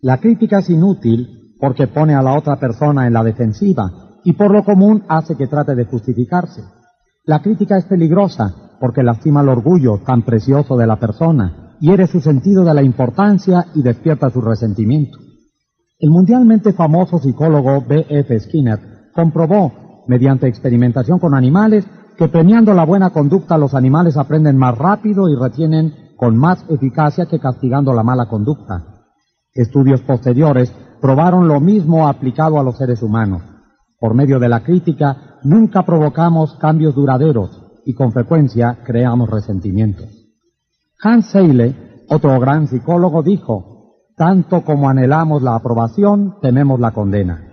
La 0.00 0.18
crítica 0.18 0.58
es 0.58 0.70
inútil 0.70 1.49
porque 1.60 1.86
pone 1.86 2.14
a 2.14 2.22
la 2.22 2.34
otra 2.34 2.56
persona 2.56 3.06
en 3.06 3.12
la 3.12 3.22
defensiva 3.22 3.90
y 4.24 4.32
por 4.32 4.50
lo 4.50 4.64
común 4.64 5.04
hace 5.08 5.36
que 5.36 5.46
trate 5.46 5.74
de 5.74 5.84
justificarse. 5.84 6.62
La 7.24 7.40
crítica 7.40 7.76
es 7.76 7.84
peligrosa 7.84 8.54
porque 8.80 9.02
lastima 9.02 9.42
el 9.42 9.50
orgullo 9.50 9.98
tan 9.98 10.22
precioso 10.22 10.76
de 10.76 10.86
la 10.86 10.96
persona, 10.96 11.76
hiere 11.80 12.06
su 12.06 12.20
sentido 12.20 12.64
de 12.64 12.74
la 12.74 12.82
importancia 12.82 13.66
y 13.74 13.82
despierta 13.82 14.30
su 14.30 14.40
resentimiento. 14.40 15.18
El 15.98 16.10
mundialmente 16.10 16.72
famoso 16.72 17.18
psicólogo 17.18 17.84
B. 17.86 18.06
F. 18.08 18.40
Skinner 18.40 18.78
comprobó, 19.14 20.04
mediante 20.06 20.48
experimentación 20.48 21.18
con 21.18 21.34
animales, 21.34 21.84
que 22.16 22.28
premiando 22.28 22.72
la 22.72 22.84
buena 22.84 23.10
conducta 23.10 23.58
los 23.58 23.74
animales 23.74 24.16
aprenden 24.16 24.56
más 24.56 24.76
rápido 24.76 25.28
y 25.28 25.34
retienen 25.34 25.92
con 26.16 26.36
más 26.36 26.64
eficacia 26.70 27.26
que 27.26 27.38
castigando 27.38 27.92
la 27.92 28.02
mala 28.02 28.26
conducta. 28.28 29.04
Estudios 29.52 30.00
posteriores 30.02 30.72
probaron 31.00 31.48
lo 31.48 31.60
mismo 31.60 32.08
aplicado 32.08 32.58
a 32.58 32.62
los 32.62 32.76
seres 32.76 33.02
humanos. 33.02 33.42
Por 33.98 34.14
medio 34.14 34.38
de 34.38 34.48
la 34.48 34.60
crítica 34.60 35.38
nunca 35.42 35.82
provocamos 35.82 36.54
cambios 36.54 36.94
duraderos 36.94 37.62
y 37.84 37.94
con 37.94 38.12
frecuencia 38.12 38.78
creamos 38.84 39.30
resentimientos. 39.30 40.08
Hans 41.02 41.30
Seyle, 41.30 42.04
otro 42.08 42.38
gran 42.38 42.68
psicólogo, 42.68 43.22
dijo, 43.22 43.96
tanto 44.16 44.62
como 44.62 44.88
anhelamos 44.88 45.42
la 45.42 45.54
aprobación, 45.54 46.36
tememos 46.42 46.78
la 46.78 46.90
condena. 46.90 47.46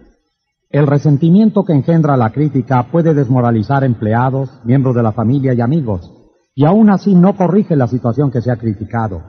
El 0.70 0.86
resentimiento 0.86 1.64
que 1.64 1.72
engendra 1.72 2.18
la 2.18 2.32
crítica 2.32 2.88
puede 2.92 3.14
desmoralizar 3.14 3.86
empleados, 3.86 4.50
miembros 4.66 4.96
de 4.96 5.04
la 5.04 5.14
familia 5.14 5.54
y 5.54 5.62
amigos, 5.62 6.12
y 6.54 6.66
aún 6.66 6.90
así 6.90 7.16
no 7.16 7.38
corrige 7.38 7.78
la 7.78 7.88
situación 7.88 8.32
que 8.32 8.42
se 8.42 8.52
ha 8.52 8.58
criticado. 8.58 9.22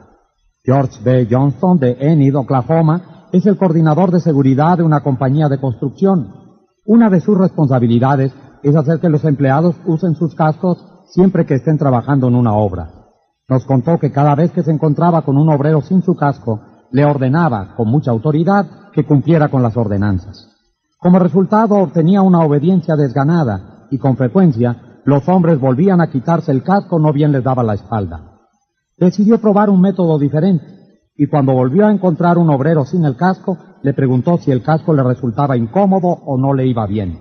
George 0.65 0.99
B. 1.05 1.29
Johnson 1.31 1.79
de 1.79 1.97
Enid, 2.01 2.37
Oklahoma, 2.37 3.18
es 3.33 3.47
el 3.47 3.57
coordinador 3.57 4.11
de 4.11 4.21
seguridad 4.21 4.79
de 4.79 4.85
una 4.85 5.01
compañía 5.01 5.49
de 5.49 5.61
construcción 5.61 6.49
una 6.91 7.11
de 7.11 7.21
sus 7.21 7.37
responsabilidades 7.37 8.33
es 8.63 8.75
hacer 8.75 8.99
que 8.99 9.11
los 9.11 9.23
empleados 9.27 9.77
usen 9.85 10.15
sus 10.15 10.35
cascos 10.35 10.83
siempre 11.11 11.45
que 11.45 11.57
estén 11.57 11.77
trabajando 11.77 12.29
en 12.29 12.35
una 12.35 12.55
obra. 12.55 12.89
Nos 13.47 13.67
contó 13.67 13.99
que 13.99 14.11
cada 14.11 14.35
vez 14.35 14.53
que 14.53 14.63
se 14.63 14.71
encontraba 14.71 15.21
con 15.21 15.37
un 15.37 15.51
obrero 15.51 15.83
sin 15.83 16.03
su 16.03 16.17
casco, 16.17 16.63
le 16.91 17.05
ordenaba 17.05 17.75
con 17.77 17.89
mucha 17.89 18.11
autoridad 18.11 18.91
que 18.95 19.05
cumpliera 19.05 19.51
con 19.51 19.63
las 19.63 19.77
ordenanzas. 19.77 20.49
Como 20.99 21.19
resultado 21.19 21.77
obtenía 21.77 22.23
una 22.23 22.41
obediencia 22.41 22.97
desganada 22.97 23.87
y 23.91 23.99
con 23.99 24.17
frecuencia 24.17 25.01
los 25.05 25.29
hombres 25.29 25.61
volvían 25.61 26.01
a 26.01 26.11
quitarse 26.11 26.53
el 26.53 26.63
casco 26.63 26.99
no 26.99 27.13
bien 27.13 27.33
les 27.33 27.45
daba 27.45 27.63
la 27.63 27.75
espalda. 27.75 28.39
Decidió 28.97 29.39
probar 29.43 29.69
un 29.69 29.83
método 29.83 30.19
diferente 30.19 30.78
y 31.21 31.27
cuando 31.27 31.53
volvió 31.53 31.85
a 31.85 31.91
encontrar 31.91 32.39
un 32.39 32.49
obrero 32.49 32.85
sin 32.85 33.05
el 33.05 33.17
casco, 33.17 33.59
le 33.83 33.93
preguntó 33.93 34.39
si 34.39 34.53
el 34.53 34.63
casco 34.63 34.95
le 34.95 35.03
resultaba 35.03 35.57
incómodo 35.57 36.07
o 36.07 36.39
no 36.39 36.55
le 36.55 36.65
iba 36.69 36.87
bien. 36.87 37.19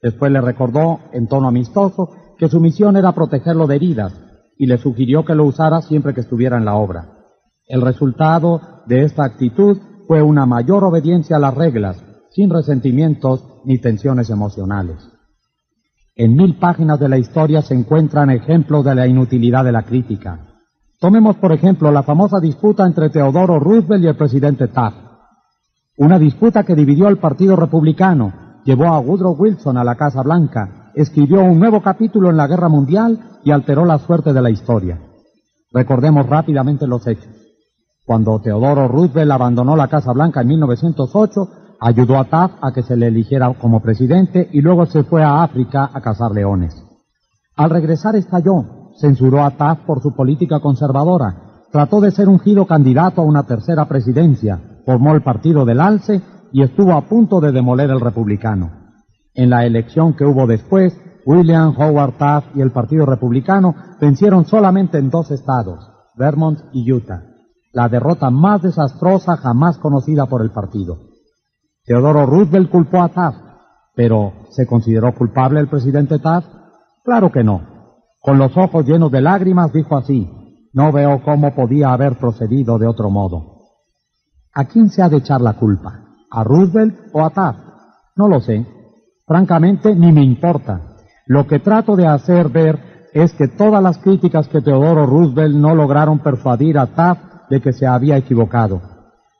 Después 0.00 0.30
le 0.30 0.40
recordó, 0.40 1.00
en 1.12 1.26
tono 1.26 1.48
amistoso, 1.48 2.10
que 2.38 2.48
su 2.48 2.60
misión 2.60 2.96
era 2.96 3.10
protegerlo 3.10 3.66
de 3.66 3.74
heridas 3.74 4.14
y 4.56 4.66
le 4.66 4.78
sugirió 4.78 5.24
que 5.24 5.34
lo 5.34 5.46
usara 5.46 5.82
siempre 5.82 6.14
que 6.14 6.20
estuviera 6.20 6.56
en 6.56 6.64
la 6.64 6.76
obra. 6.76 7.08
El 7.66 7.82
resultado 7.82 8.60
de 8.86 9.02
esta 9.02 9.24
actitud 9.24 9.78
fue 10.06 10.22
una 10.22 10.46
mayor 10.46 10.84
obediencia 10.84 11.36
a 11.36 11.40
las 11.40 11.54
reglas, 11.54 12.00
sin 12.30 12.50
resentimientos 12.50 13.44
ni 13.64 13.78
tensiones 13.78 14.30
emocionales. 14.30 15.08
En 16.14 16.36
mil 16.36 16.56
páginas 16.60 17.00
de 17.00 17.08
la 17.08 17.18
historia 17.18 17.62
se 17.62 17.74
encuentran 17.74 18.30
ejemplos 18.30 18.84
de 18.84 18.94
la 18.94 19.08
inutilidad 19.08 19.64
de 19.64 19.72
la 19.72 19.82
crítica. 19.82 20.53
Tomemos, 21.04 21.36
por 21.36 21.52
ejemplo, 21.52 21.92
la 21.92 22.02
famosa 22.02 22.40
disputa 22.40 22.86
entre 22.86 23.10
Teodoro 23.10 23.60
Roosevelt 23.60 24.02
y 24.02 24.06
el 24.06 24.16
presidente 24.16 24.68
Taft. 24.68 24.96
Una 25.98 26.18
disputa 26.18 26.64
que 26.64 26.74
dividió 26.74 27.08
al 27.08 27.18
Partido 27.18 27.56
Republicano, 27.56 28.32
llevó 28.64 28.86
a 28.86 29.00
Woodrow 29.00 29.36
Wilson 29.38 29.76
a 29.76 29.84
la 29.84 29.96
Casa 29.96 30.22
Blanca, 30.22 30.90
escribió 30.94 31.42
un 31.42 31.60
nuevo 31.60 31.82
capítulo 31.82 32.30
en 32.30 32.38
la 32.38 32.46
Guerra 32.46 32.70
Mundial 32.70 33.20
y 33.44 33.50
alteró 33.50 33.84
la 33.84 33.98
suerte 33.98 34.32
de 34.32 34.40
la 34.40 34.48
historia. 34.48 34.98
Recordemos 35.72 36.26
rápidamente 36.26 36.86
los 36.86 37.06
hechos. 37.06 37.36
Cuando 38.06 38.40
Teodoro 38.40 38.88
Roosevelt 38.88 39.30
abandonó 39.30 39.76
la 39.76 39.88
Casa 39.88 40.10
Blanca 40.14 40.40
en 40.40 40.48
1908, 40.48 41.48
ayudó 41.80 42.16
a 42.18 42.24
Taft 42.24 42.54
a 42.62 42.72
que 42.72 42.82
se 42.82 42.96
le 42.96 43.08
eligiera 43.08 43.52
como 43.60 43.82
presidente 43.82 44.48
y 44.52 44.62
luego 44.62 44.86
se 44.86 45.04
fue 45.04 45.22
a 45.22 45.42
África 45.42 45.90
a 45.92 46.00
cazar 46.00 46.30
leones. 46.30 46.82
Al 47.56 47.68
regresar 47.68 48.16
estalló, 48.16 48.83
censuró 49.00 49.44
a 49.44 49.50
Taft 49.52 49.82
por 49.86 50.00
su 50.00 50.14
política 50.14 50.60
conservadora, 50.60 51.64
trató 51.70 52.00
de 52.00 52.10
ser 52.10 52.28
ungido 52.28 52.66
candidato 52.66 53.20
a 53.20 53.24
una 53.24 53.44
tercera 53.44 53.86
presidencia, 53.86 54.60
formó 54.86 55.14
el 55.14 55.22
partido 55.22 55.64
del 55.64 55.80
Alce 55.80 56.22
y 56.52 56.62
estuvo 56.62 56.92
a 56.92 57.02
punto 57.02 57.40
de 57.40 57.52
demoler 57.52 57.90
el 57.90 58.00
republicano. 58.00 58.70
En 59.34 59.50
la 59.50 59.66
elección 59.66 60.14
que 60.14 60.24
hubo 60.24 60.46
después, 60.46 60.96
William 61.26 61.74
Howard 61.76 62.18
Taft 62.18 62.56
y 62.56 62.60
el 62.60 62.70
Partido 62.70 63.06
Republicano 63.06 63.74
vencieron 64.00 64.44
solamente 64.44 64.98
en 64.98 65.10
dos 65.10 65.30
estados, 65.30 65.90
Vermont 66.16 66.60
y 66.72 66.92
Utah, 66.92 67.24
la 67.72 67.88
derrota 67.88 68.30
más 68.30 68.62
desastrosa 68.62 69.36
jamás 69.36 69.78
conocida 69.78 70.26
por 70.26 70.42
el 70.42 70.50
partido. 70.50 70.98
Teodoro 71.84 72.24
Roosevelt 72.24 72.70
culpó 72.70 73.02
a 73.02 73.08
Taft, 73.08 73.38
pero 73.96 74.32
¿se 74.50 74.66
consideró 74.66 75.12
culpable 75.14 75.58
el 75.58 75.68
presidente 75.68 76.18
Taft? 76.20 76.48
Claro 77.02 77.32
que 77.32 77.42
no. 77.42 77.73
Con 78.24 78.38
los 78.38 78.56
ojos 78.56 78.86
llenos 78.86 79.12
de 79.12 79.20
lágrimas 79.20 79.70
dijo 79.70 79.98
así, 79.98 80.26
no 80.72 80.92
veo 80.92 81.20
cómo 81.22 81.54
podía 81.54 81.92
haber 81.92 82.18
procedido 82.18 82.78
de 82.78 82.86
otro 82.86 83.10
modo. 83.10 83.58
¿A 84.54 84.64
quién 84.64 84.88
se 84.88 85.02
ha 85.02 85.10
de 85.10 85.18
echar 85.18 85.42
la 85.42 85.52
culpa? 85.52 86.00
¿A 86.30 86.42
Roosevelt 86.42 87.10
o 87.12 87.22
a 87.22 87.28
Taft? 87.28 87.58
No 88.16 88.26
lo 88.26 88.40
sé. 88.40 88.66
Francamente, 89.26 89.94
ni 89.94 90.10
me 90.10 90.24
importa. 90.24 90.96
Lo 91.26 91.46
que 91.46 91.58
trato 91.58 91.96
de 91.96 92.06
hacer 92.06 92.48
ver 92.48 93.08
es 93.12 93.34
que 93.34 93.48
todas 93.48 93.82
las 93.82 93.98
críticas 93.98 94.48
que 94.48 94.62
Teodoro 94.62 95.04
Roosevelt 95.04 95.54
no 95.54 95.74
lograron 95.74 96.20
persuadir 96.20 96.78
a 96.78 96.86
Taft 96.86 97.50
de 97.50 97.60
que 97.60 97.74
se 97.74 97.86
había 97.86 98.16
equivocado. 98.16 98.80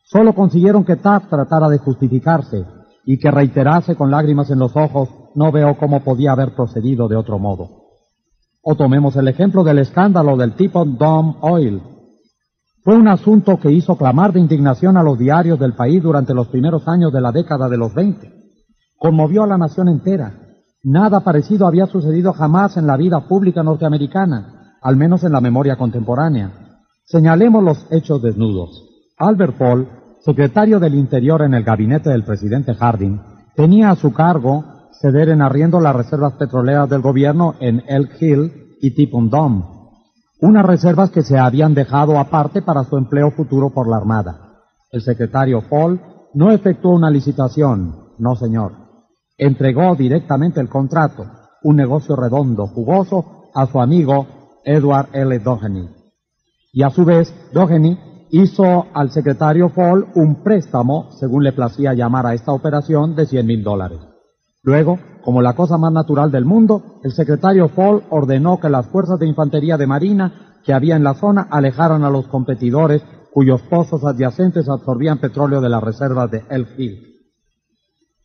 Solo 0.03 0.35
consiguieron 0.35 0.85
que 0.85 0.97
Taft 0.97 1.31
tratara 1.31 1.71
de 1.71 1.79
justificarse 1.79 2.67
y 3.07 3.19
que 3.19 3.31
reiterase 3.31 3.97
con 3.97 4.11
lágrimas 4.11 4.51
en 4.51 4.59
los 4.59 4.77
ojos, 4.77 5.09
no 5.35 5.51
veo 5.51 5.79
cómo 5.79 6.05
podía 6.05 6.33
haber 6.33 6.55
procedido 6.55 7.09
de 7.09 7.17
otro 7.17 7.39
modo. 7.39 7.84
O 8.65 8.75
tomemos 8.75 9.15
el 9.17 9.29
ejemplo 9.29 9.63
del 9.63 9.79
escándalo 9.79 10.37
del 10.37 10.55
tipo 10.55 10.85
Dom 10.85 11.37
Oil, 11.43 11.83
fue 12.85 12.97
un 12.97 13.09
asunto 13.09 13.59
que 13.59 13.73
hizo 13.73 13.97
clamar 13.97 14.35
de 14.35 14.41
indignación 14.41 14.99
a 14.99 15.03
los 15.03 15.19
diarios 15.19 15.59
del 15.59 15.73
país 15.73 16.03
durante 16.03 16.35
los 16.35 16.49
primeros 16.49 16.87
años 16.87 17.15
de 17.15 17.21
la 17.23 17.33
década 17.33 17.67
de 17.71 17.79
los 17.79 17.95
20. 17.95 18.31
Conmovió 18.99 19.43
a 19.43 19.47
la 19.47 19.57
nación 19.57 19.89
entera. 19.89 20.35
Nada 20.83 21.21
parecido 21.21 21.67
había 21.67 21.87
sucedido 21.87 22.35
jamás 22.35 22.77
en 22.77 22.87
la 22.87 22.99
vida 22.99 23.27
pública 23.27 23.63
norteamericana, 23.63 24.77
al 24.83 24.97
menos 24.97 25.25
en 25.25 25.33
la 25.33 25.41
memoria 25.41 25.77
contemporánea. 25.77 26.53
Señalemos 27.07 27.65
los 27.65 27.87
hechos 27.91 28.21
desnudos. 28.21 28.83
Albert 29.17 29.57
Paul, 29.57 29.89
secretario 30.21 30.79
del 30.79 30.95
Interior 30.95 31.41
en 31.41 31.55
el 31.55 31.65
gabinete 31.65 32.11
del 32.11 32.25
presidente 32.25 32.75
Harding, 32.75 33.19
tenía 33.57 33.93
a 33.93 33.97
su 33.97 34.13
cargo 34.13 34.63
ceder 35.01 35.29
en 35.29 35.43
arriendo 35.43 35.81
las 35.81 35.97
reservas 35.97 36.35
petroleras 36.35 36.89
del 36.89 37.03
gobierno 37.03 37.55
en 37.61 37.83
Elk 37.87 38.21
Hill 38.21 38.77
y 38.81 38.95
Tipton 38.95 39.31
Dome, 39.31 39.65
unas 40.41 40.65
reservas 40.65 41.11
que 41.11 41.23
se 41.23 41.39
habían 41.39 41.75
dejado 41.75 42.19
aparte 42.19 42.63
para 42.63 42.85
su 42.85 42.97
empleo 42.97 43.31
futuro 43.31 43.71
por 43.71 43.89
la 43.89 43.97
Armada. 43.97 44.63
El 44.91 45.03
secretario 45.03 45.63
Paul 45.69 46.01
no 46.35 46.51
efectuó 46.51 46.93
una 46.95 47.11
licitación, 47.11 48.13
no 48.19 48.37
señor. 48.37 48.73
Entregó 49.39 49.95
directamente 49.97 50.61
el 50.61 50.69
contrato, 50.69 51.25
un 51.63 51.77
negocio 51.77 52.15
redondo, 52.15 52.67
jugoso, 52.67 53.51
a 53.55 53.67
su 53.67 53.81
amigo 53.81 54.27
Edward 54.65 55.09
L. 55.13 55.39
Doheny. 55.39 55.89
Y 56.73 56.83
a 56.83 56.91
su 56.91 57.05
vez, 57.05 57.33
Doheny 57.53 57.99
hizo 58.31 58.87
al 58.93 59.11
secretario 59.11 59.73
Paul 59.73 60.09
un 60.15 60.43
préstamo, 60.43 61.11
según 61.13 61.45
le 61.45 61.53
placía 61.53 61.95
llamar 61.95 62.27
a 62.27 62.35
esta 62.35 62.53
operación, 62.53 63.15
de 63.15 63.27
100 63.27 63.47
mil 63.47 63.63
dólares. 63.63 64.01
Luego, 64.65 64.99
como 65.23 65.43
la 65.43 65.53
cosa 65.53 65.77
más 65.77 65.93
natural 65.93 66.31
del 66.31 66.47
mundo, 66.47 66.99
el 67.03 67.13
secretario 67.13 67.69
Fall 67.69 68.03
ordenó 68.09 68.59
que 68.59 68.71
las 68.71 68.87
fuerzas 68.87 69.19
de 69.19 69.27
infantería 69.27 69.77
de 69.77 69.87
marina 69.87 70.59
que 70.65 70.73
había 70.73 70.97
en 70.97 71.05
la 71.05 71.15
zona 71.15 71.47
alejaran 71.51 72.03
a 72.03 72.11
los 72.11 72.27
competidores 72.29 73.03
cuyos 73.31 73.61
pozos 73.63 74.05
adyacentes 74.05 74.69
absorbían 74.69 75.19
petróleo 75.19 75.61
de 75.61 75.69
las 75.69 75.83
reservas 75.83 76.31
de 76.31 76.45
Elk 76.49 76.79
Hill. 76.79 76.99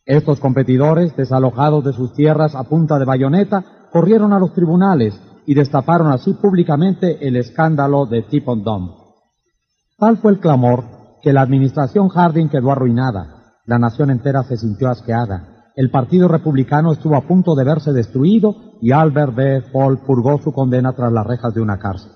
Estos 0.06 0.40
competidores, 0.40 1.14
desalojados 1.14 1.84
de 1.84 1.92
sus 1.92 2.14
tierras 2.14 2.54
a 2.54 2.64
punta 2.64 2.98
de 2.98 3.04
bayoneta, 3.04 3.62
corrieron 3.92 4.32
a 4.32 4.38
los 4.38 4.54
tribunales 4.54 5.20
y 5.44 5.54
destaparon 5.54 6.10
así 6.10 6.32
públicamente 6.32 7.26
el 7.26 7.36
escándalo 7.36 8.06
de 8.06 8.22
Tipon 8.22 8.62
Dome. 8.62 8.92
Tal 9.98 10.16
fue 10.16 10.32
el 10.32 10.40
clamor 10.40 10.84
que 11.22 11.34
la 11.34 11.42
administración 11.42 12.08
Harding 12.08 12.48
quedó 12.48 12.72
arruinada. 12.72 13.56
La 13.66 13.78
nación 13.78 14.10
entera 14.10 14.42
se 14.42 14.56
sintió 14.56 14.88
asqueada 14.88 15.59
el 15.76 15.90
Partido 15.90 16.28
Republicano 16.28 16.92
estuvo 16.92 17.16
a 17.16 17.26
punto 17.26 17.54
de 17.54 17.64
verse 17.64 17.92
destruido 17.92 18.54
y 18.80 18.92
Albert 18.92 19.34
B. 19.34 19.62
Paul 19.72 19.98
purgó 19.98 20.38
su 20.42 20.52
condena 20.52 20.92
tras 20.92 21.12
las 21.12 21.26
rejas 21.26 21.54
de 21.54 21.60
una 21.60 21.78
cárcel. 21.78 22.12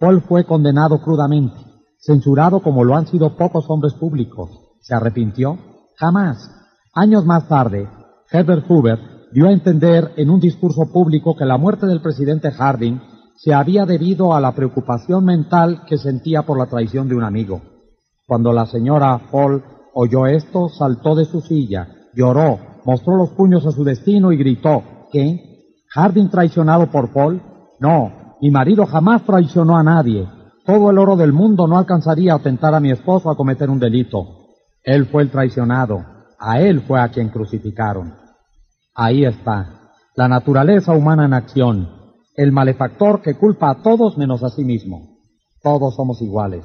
Paul 0.00 0.22
fue 0.22 0.44
condenado 0.44 1.00
crudamente. 1.00 1.56
censurado 1.98 2.60
como 2.60 2.84
lo 2.84 2.94
han 2.96 3.06
sido 3.06 3.34
pocos 3.36 3.64
hombres 3.68 3.94
públicos. 3.94 4.50
¿Se 4.82 4.94
arrepintió? 4.94 5.56
Jamás. 5.96 6.50
Años 6.92 7.24
más 7.24 7.48
tarde, 7.48 7.88
Herbert 8.30 8.66
Hoover 8.68 8.98
dio 9.32 9.46
a 9.46 9.52
entender 9.52 10.12
en 10.16 10.28
un 10.28 10.38
discurso 10.38 10.92
público 10.92 11.34
que 11.34 11.46
la 11.46 11.56
muerte 11.56 11.86
del 11.86 12.02
presidente 12.02 12.50
Harding 12.50 13.00
se 13.36 13.54
había 13.54 13.86
debido 13.86 14.34
a 14.34 14.40
la 14.40 14.52
preocupación 14.52 15.24
mental 15.24 15.82
que 15.86 15.96
sentía 15.96 16.42
por 16.42 16.58
la 16.58 16.66
traición 16.66 17.08
de 17.08 17.16
un 17.16 17.24
amigo. 17.24 17.62
Cuando 18.26 18.52
la 18.52 18.66
señora 18.66 19.20
Hall 19.32 19.64
oyó 19.94 20.26
esto, 20.26 20.68
saltó 20.68 21.14
de 21.14 21.24
su 21.24 21.40
silla, 21.40 21.88
lloró, 22.14 22.58
mostró 22.84 23.16
los 23.16 23.30
puños 23.30 23.66
a 23.66 23.72
su 23.72 23.84
destino 23.84 24.32
y 24.32 24.36
gritó, 24.36 24.82
¿qué? 25.12 25.72
¿Harding 25.94 26.28
traicionado 26.28 26.90
por 26.90 27.12
Paul? 27.12 27.40
No, 27.80 28.36
mi 28.40 28.50
marido 28.50 28.86
jamás 28.86 29.22
traicionó 29.24 29.76
a 29.76 29.82
nadie. 29.82 30.28
Todo 30.64 30.90
el 30.90 30.98
oro 30.98 31.16
del 31.16 31.32
mundo 31.32 31.66
no 31.66 31.78
alcanzaría 31.78 32.34
a 32.34 32.38
tentar 32.38 32.74
a 32.74 32.80
mi 32.80 32.90
esposo 32.90 33.30
a 33.30 33.36
cometer 33.36 33.70
un 33.70 33.78
delito. 33.78 34.26
Él 34.82 35.06
fue 35.06 35.22
el 35.22 35.30
traicionado. 35.30 36.04
A 36.38 36.60
él 36.60 36.82
fue 36.82 37.00
a 37.00 37.08
quien 37.08 37.28
crucificaron. 37.28 38.14
Ahí 38.94 39.24
está, 39.24 39.92
la 40.14 40.28
naturaleza 40.28 40.92
humana 40.92 41.24
en 41.24 41.34
acción, 41.34 41.88
el 42.36 42.52
malefactor 42.52 43.22
que 43.22 43.34
culpa 43.34 43.70
a 43.70 43.82
todos 43.82 44.16
menos 44.18 44.42
a 44.42 44.50
sí 44.50 44.64
mismo. 44.64 45.18
Todos 45.62 45.96
somos 45.96 46.20
iguales. 46.20 46.64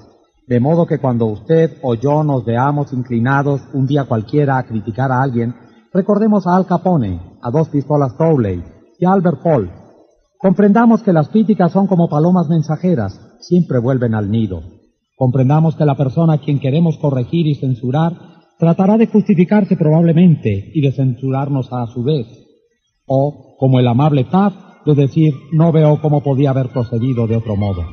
De 0.50 0.60
modo 0.60 0.88
que 0.88 0.98
cuando 0.98 1.28
usted 1.28 1.78
o 1.84 1.94
yo 1.94 2.24
nos 2.24 2.44
veamos 2.44 2.92
inclinados 2.92 3.62
un 3.72 3.86
día 3.86 4.06
cualquiera 4.06 4.58
a 4.58 4.64
criticar 4.64 5.12
a 5.12 5.22
alguien, 5.22 5.54
recordemos 5.94 6.48
a 6.48 6.56
Al 6.56 6.66
Capone, 6.66 7.20
a 7.40 7.52
dos 7.52 7.70
pistolas 7.70 8.14
Crowley 8.14 8.64
y 8.98 9.06
a 9.06 9.12
Albert 9.12 9.44
Paul. 9.44 9.70
Comprendamos 10.40 11.04
que 11.04 11.14
las 11.14 11.30
críticas 11.30 11.72
son 11.72 11.86
como 11.86 12.10
palomas 12.10 12.50
mensajeras, 12.50 13.22
siempre 13.42 13.78
vuelven 13.78 14.16
al 14.16 14.32
nido. 14.32 14.64
Comprendamos 15.16 15.76
que 15.76 15.86
la 15.86 15.96
persona 15.96 16.34
a 16.34 16.38
quien 16.40 16.60
queremos 16.60 16.98
corregir 16.98 17.46
y 17.46 17.54
censurar 17.54 18.14
tratará 18.58 18.98
de 18.98 19.06
justificarse 19.06 19.78
probablemente 19.78 20.72
y 20.74 20.82
de 20.82 20.92
censurarnos 20.92 21.72
a 21.72 21.86
su 21.86 22.02
vez. 22.02 22.26
O, 23.06 23.56
como 23.60 23.80
el 23.80 23.88
amable 23.88 24.24
Taft, 24.24 24.58
de 24.84 24.96
decir, 24.96 25.32
no 25.52 25.72
veo 25.72 26.02
cómo 26.02 26.24
podía 26.24 26.50
haber 26.50 26.70
procedido 26.70 27.28
de 27.28 27.36
otro 27.36 27.56
modo. 27.56 27.84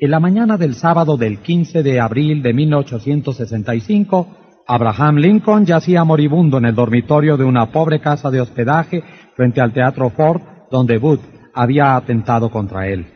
En 0.00 0.12
la 0.12 0.20
mañana 0.20 0.56
del 0.56 0.76
sábado 0.76 1.16
del 1.16 1.40
15 1.40 1.82
de 1.82 1.98
abril 1.98 2.40
de 2.40 2.54
1865, 2.54 4.28
Abraham 4.64 5.16
Lincoln 5.16 5.66
yacía 5.66 6.04
moribundo 6.04 6.58
en 6.58 6.66
el 6.66 6.74
dormitorio 6.76 7.36
de 7.36 7.42
una 7.42 7.72
pobre 7.72 8.00
casa 8.00 8.30
de 8.30 8.40
hospedaje 8.40 9.02
frente 9.34 9.60
al 9.60 9.72
Teatro 9.72 10.08
Ford, 10.10 10.40
donde 10.70 10.98
Booth 10.98 11.22
había 11.52 11.96
atentado 11.96 12.48
contra 12.48 12.86
él. 12.86 13.08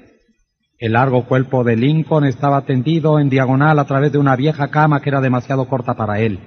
El 0.76 0.94
largo 0.94 1.24
cuerpo 1.26 1.62
de 1.62 1.76
Lincoln 1.76 2.24
estaba 2.24 2.62
tendido 2.62 3.20
en 3.20 3.30
diagonal 3.30 3.78
a 3.78 3.84
través 3.84 4.10
de 4.10 4.18
una 4.18 4.34
vieja 4.34 4.66
cama 4.66 5.00
que 5.00 5.10
era 5.10 5.20
demasiado 5.20 5.68
corta 5.68 5.94
para 5.94 6.18
él. 6.18 6.40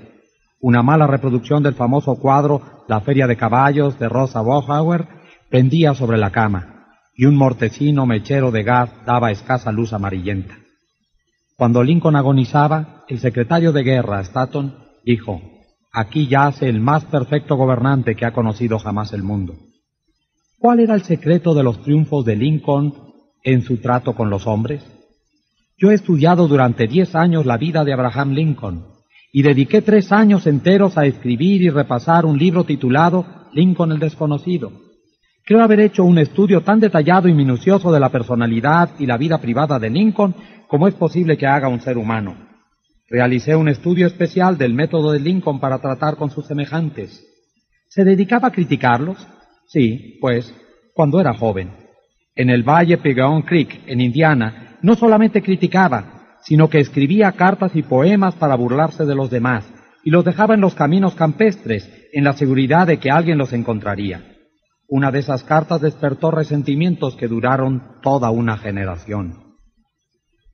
Una 0.59 0.83
mala 0.83 1.07
reproducción 1.07 1.63
del 1.63 1.75
famoso 1.75 2.17
cuadro 2.17 2.83
La 2.89 2.99
Feria 2.99 3.25
de 3.25 3.37
Caballos 3.37 3.97
de 3.99 4.09
Rosa 4.09 4.41
Bohauer 4.41 5.07
pendía 5.49 5.93
sobre 5.93 6.17
la 6.17 6.31
cama, 6.31 6.74
y 7.15 7.25
un 7.25 7.35
mortecino 7.35 8.05
mechero 8.05 8.51
de 8.51 8.63
gas 8.63 8.91
daba 9.05 9.31
escasa 9.31 9.71
luz 9.71 9.93
amarillenta. 9.93 10.57
Cuando 11.57 11.81
Lincoln 11.81 12.17
agonizaba, 12.17 13.05
el 13.07 13.19
secretario 13.19 13.71
de 13.71 13.83
guerra, 13.83 14.19
Stanton, 14.21 14.75
dijo, 15.05 15.41
Aquí 15.93 16.27
yace 16.27 16.67
el 16.67 16.81
más 16.81 17.05
perfecto 17.05 17.55
gobernante 17.55 18.15
que 18.15 18.25
ha 18.25 18.33
conocido 18.33 18.77
jamás 18.79 19.13
el 19.13 19.23
mundo. 19.23 19.55
¿Cuál 20.59 20.81
era 20.81 20.93
el 20.93 21.03
secreto 21.03 21.53
de 21.53 21.63
los 21.63 21.81
triunfos 21.83 22.25
de 22.25 22.35
Lincoln 22.35 22.93
en 23.43 23.61
su 23.61 23.77
trato 23.77 24.13
con 24.13 24.29
los 24.29 24.45
hombres? 24.45 24.83
Yo 25.77 25.91
he 25.91 25.93
estudiado 25.93 26.49
durante 26.49 26.87
diez 26.87 27.15
años 27.15 27.45
la 27.45 27.57
vida 27.57 27.85
de 27.85 27.93
Abraham 27.93 28.31
Lincoln 28.31 28.85
y 29.31 29.41
dediqué 29.41 29.81
tres 29.81 30.11
años 30.11 30.47
enteros 30.47 30.97
a 30.97 31.05
escribir 31.05 31.61
y 31.61 31.69
repasar 31.69 32.25
un 32.25 32.37
libro 32.37 32.65
titulado 32.65 33.25
Lincoln 33.53 33.93
el 33.93 33.99
desconocido. 33.99 34.84
Creo 35.47 35.61
haber 35.61 35.79
hecho 35.79 36.03
un 36.03 36.17
estudio 36.17 36.61
tan 36.61 36.79
detallado 36.79 37.27
y 37.27 37.33
minucioso 37.35 37.91
de 37.91 37.99
la 37.99 38.09
personalidad 38.09 38.89
y 38.97 39.05
la 39.05 39.15
vida 39.15 39.37
privada 39.37 39.77
de 39.77 39.91
Lincoln 39.91 40.33
como 40.67 40.87
es 40.87 40.95
posible 40.95 41.37
que 41.37 41.45
haga 41.45 41.67
un 41.67 41.81
ser 41.81 41.99
humano. 41.99 42.35
Realicé 43.07 43.55
un 43.55 43.69
estudio 43.69 44.07
especial 44.07 44.57
del 44.57 44.73
método 44.73 45.11
de 45.11 45.19
Lincoln 45.19 45.59
para 45.59 45.77
tratar 45.77 46.15
con 46.15 46.31
sus 46.31 46.47
semejantes. 46.47 47.23
¿Se 47.89 48.03
dedicaba 48.03 48.47
a 48.47 48.51
criticarlos? 48.51 49.27
Sí, 49.67 50.17
pues, 50.19 50.51
cuando 50.95 51.21
era 51.21 51.35
joven. 51.35 51.69
En 52.35 52.49
el 52.49 52.63
Valle 52.63 52.97
Pigeon 52.97 53.43
Creek, 53.43 53.83
en 53.85 54.01
Indiana, 54.01 54.79
no 54.81 54.95
solamente 54.95 55.43
criticaba, 55.43 56.37
sino 56.41 56.71
que 56.71 56.79
escribía 56.79 57.31
cartas 57.33 57.75
y 57.75 57.83
poemas 57.83 58.33
para 58.33 58.55
burlarse 58.55 59.05
de 59.05 59.13
los 59.13 59.29
demás, 59.29 59.71
y 60.03 60.09
los 60.09 60.25
dejaba 60.25 60.55
en 60.55 60.61
los 60.61 60.73
caminos 60.73 61.13
campestres, 61.13 61.87
en 62.13 62.23
la 62.23 62.33
seguridad 62.33 62.87
de 62.87 62.97
que 62.97 63.11
alguien 63.11 63.37
los 63.37 63.53
encontraría. 63.53 64.34
Una 64.87 65.11
de 65.11 65.19
esas 65.19 65.43
cartas 65.43 65.81
despertó 65.81 66.31
resentimientos 66.31 67.15
que 67.15 67.27
duraron 67.27 67.81
toda 68.01 68.29
una 68.29 68.57
generación. 68.57 69.45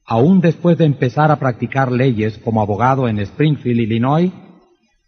Aún 0.06 0.42
después 0.42 0.78
de 0.78 0.86
empezar 0.86 1.32
a 1.32 1.38
practicar 1.38 1.92
leyes 1.92 2.38
como 2.38 2.62
abogado 2.62 3.08
en 3.08 3.20
Springfield, 3.20 3.82
Illinois, 3.82 4.32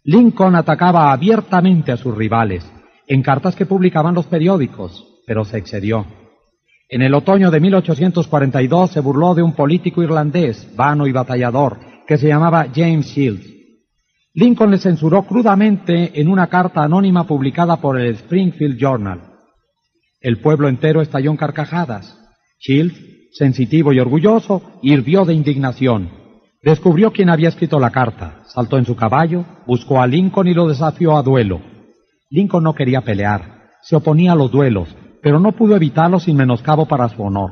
Lincoln 0.02 0.54
atacaba 0.54 1.12
abiertamente 1.12 1.90
a 1.90 1.96
sus 1.96 2.14
rivales 2.14 2.70
en 3.06 3.22
cartas 3.22 3.56
que 3.56 3.66
publicaban 3.66 4.14
los 4.14 4.26
periódicos, 4.26 5.22
pero 5.26 5.44
se 5.44 5.58
excedió. 5.58 6.06
En 6.88 7.02
el 7.02 7.14
otoño 7.14 7.50
de 7.50 7.60
1842 7.60 8.90
se 8.90 9.00
burló 9.00 9.34
de 9.34 9.42
un 9.42 9.54
político 9.54 10.02
irlandés, 10.02 10.68
vano 10.76 11.06
y 11.06 11.12
batallador, 11.12 11.78
que 12.06 12.18
se 12.18 12.28
llamaba 12.28 12.66
James 12.74 13.06
Shields. 13.06 13.53
Lincoln 14.34 14.70
le 14.70 14.78
censuró 14.78 15.22
crudamente 15.22 16.20
en 16.20 16.28
una 16.28 16.48
carta 16.48 16.82
anónima 16.82 17.24
publicada 17.24 17.76
por 17.76 17.98
el 17.98 18.14
Springfield 18.14 18.78
Journal. 18.78 19.20
El 20.20 20.40
pueblo 20.40 20.68
entero 20.68 21.00
estalló 21.00 21.30
en 21.30 21.36
carcajadas. 21.36 22.18
Shields 22.58 23.14
sensitivo 23.34 23.92
y 23.92 23.98
orgulloso, 23.98 24.62
hirvió 24.80 25.24
de 25.24 25.34
indignación. 25.34 26.08
Descubrió 26.62 27.12
quién 27.12 27.28
había 27.28 27.48
escrito 27.48 27.78
la 27.78 27.90
carta, 27.90 28.40
saltó 28.46 28.78
en 28.78 28.86
su 28.86 28.96
caballo, 28.96 29.44
buscó 29.66 30.00
a 30.00 30.06
Lincoln 30.06 30.46
y 30.46 30.54
lo 30.54 30.68
desafió 30.68 31.16
a 31.16 31.22
duelo. 31.22 31.60
Lincoln 32.30 32.62
no 32.62 32.74
quería 32.74 33.02
pelear, 33.02 33.70
se 33.82 33.96
oponía 33.96 34.32
a 34.32 34.36
los 34.36 34.50
duelos, 34.50 34.88
pero 35.20 35.40
no 35.40 35.52
pudo 35.52 35.74
evitarlo 35.76 36.20
sin 36.20 36.36
menoscabo 36.36 36.86
para 36.86 37.08
su 37.08 37.22
honor. 37.22 37.50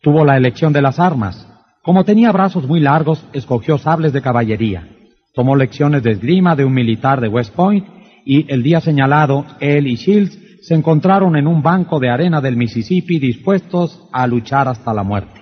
Tuvo 0.00 0.24
la 0.24 0.36
elección 0.36 0.72
de 0.72 0.82
las 0.82 0.98
armas. 0.98 1.46
Como 1.82 2.04
tenía 2.04 2.32
brazos 2.32 2.66
muy 2.66 2.80
largos, 2.80 3.24
escogió 3.32 3.76
sables 3.76 4.12
de 4.12 4.22
caballería. 4.22 4.88
Tomó 5.32 5.56
lecciones 5.56 6.02
de 6.02 6.12
esgrima 6.12 6.56
de 6.56 6.64
un 6.64 6.72
militar 6.72 7.20
de 7.20 7.28
West 7.28 7.54
Point 7.54 7.86
y 8.24 8.50
el 8.52 8.62
día 8.62 8.80
señalado, 8.80 9.46
él 9.60 9.86
y 9.86 9.94
Shields 9.94 10.38
se 10.62 10.74
encontraron 10.74 11.36
en 11.36 11.46
un 11.46 11.62
banco 11.62 11.98
de 11.98 12.10
arena 12.10 12.40
del 12.40 12.56
Mississippi 12.56 13.18
dispuestos 13.18 14.08
a 14.12 14.26
luchar 14.26 14.68
hasta 14.68 14.92
la 14.92 15.02
muerte. 15.02 15.40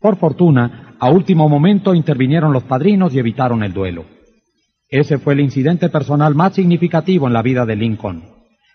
Por 0.00 0.16
fortuna, 0.16 0.96
a 0.98 1.10
último 1.10 1.48
momento 1.48 1.94
intervinieron 1.94 2.52
los 2.52 2.64
padrinos 2.64 3.14
y 3.14 3.18
evitaron 3.18 3.62
el 3.62 3.72
duelo. 3.72 4.06
Ese 4.88 5.18
fue 5.18 5.34
el 5.34 5.40
incidente 5.40 5.88
personal 5.88 6.34
más 6.34 6.54
significativo 6.54 7.26
en 7.26 7.32
la 7.32 7.42
vida 7.42 7.64
de 7.64 7.76
Lincoln. 7.76 8.24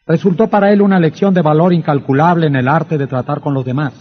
Resultó 0.08 0.48
para 0.48 0.72
él 0.72 0.82
una 0.82 1.00
lección 1.00 1.34
de 1.34 1.42
valor 1.42 1.74
incalculable 1.74 2.48
en 2.48 2.56
el 2.56 2.68
arte 2.68 2.98
de 2.98 3.08
tratar 3.08 3.42
con 3.42 3.54
los 3.54 3.66
demás. 3.66 3.94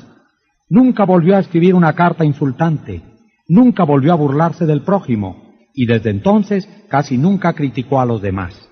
Nunca 0.68 1.04
volvió 1.04 1.37
a 1.37 1.40
escribir 1.40 1.74
una 1.74 1.94
carta 1.94 2.24
insultante, 2.24 3.02
nunca 3.48 3.85
volvió 3.85 4.12
a 4.12 4.16
burlarse 4.16 4.66
del 4.66 4.83
prójimo, 4.83 5.43
y 5.74 5.87
desde 5.87 6.10
entonces 6.10 6.68
casi 6.88 7.18
nunca 7.18 7.52
criticó 7.52 8.00
a 8.00 8.06
los 8.06 8.22
demás. 8.22 8.68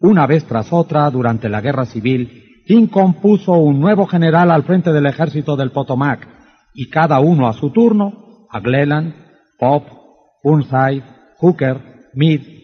Una 0.00 0.26
vez 0.26 0.44
tras 0.44 0.72
otra, 0.72 1.08
durante 1.10 1.48
la 1.48 1.60
guerra 1.60 1.84
civil, 1.84 2.44
Lincoln 2.66 3.14
puso 3.20 3.52
un 3.52 3.78
nuevo 3.78 4.06
general 4.06 4.50
al 4.50 4.64
frente 4.64 4.92
del 4.92 5.06
ejército 5.06 5.56
del 5.56 5.70
Potomac, 5.70 6.26
y 6.74 6.90
cada 6.90 7.20
uno 7.20 7.48
a 7.48 7.52
su 7.52 7.70
turno, 7.70 8.46
a 8.50 8.60
Gleland, 8.60 9.14
Pope, 9.58 9.90
Burnside, 10.42 11.04
Hooker, 11.38 12.10
Meade, 12.14 12.56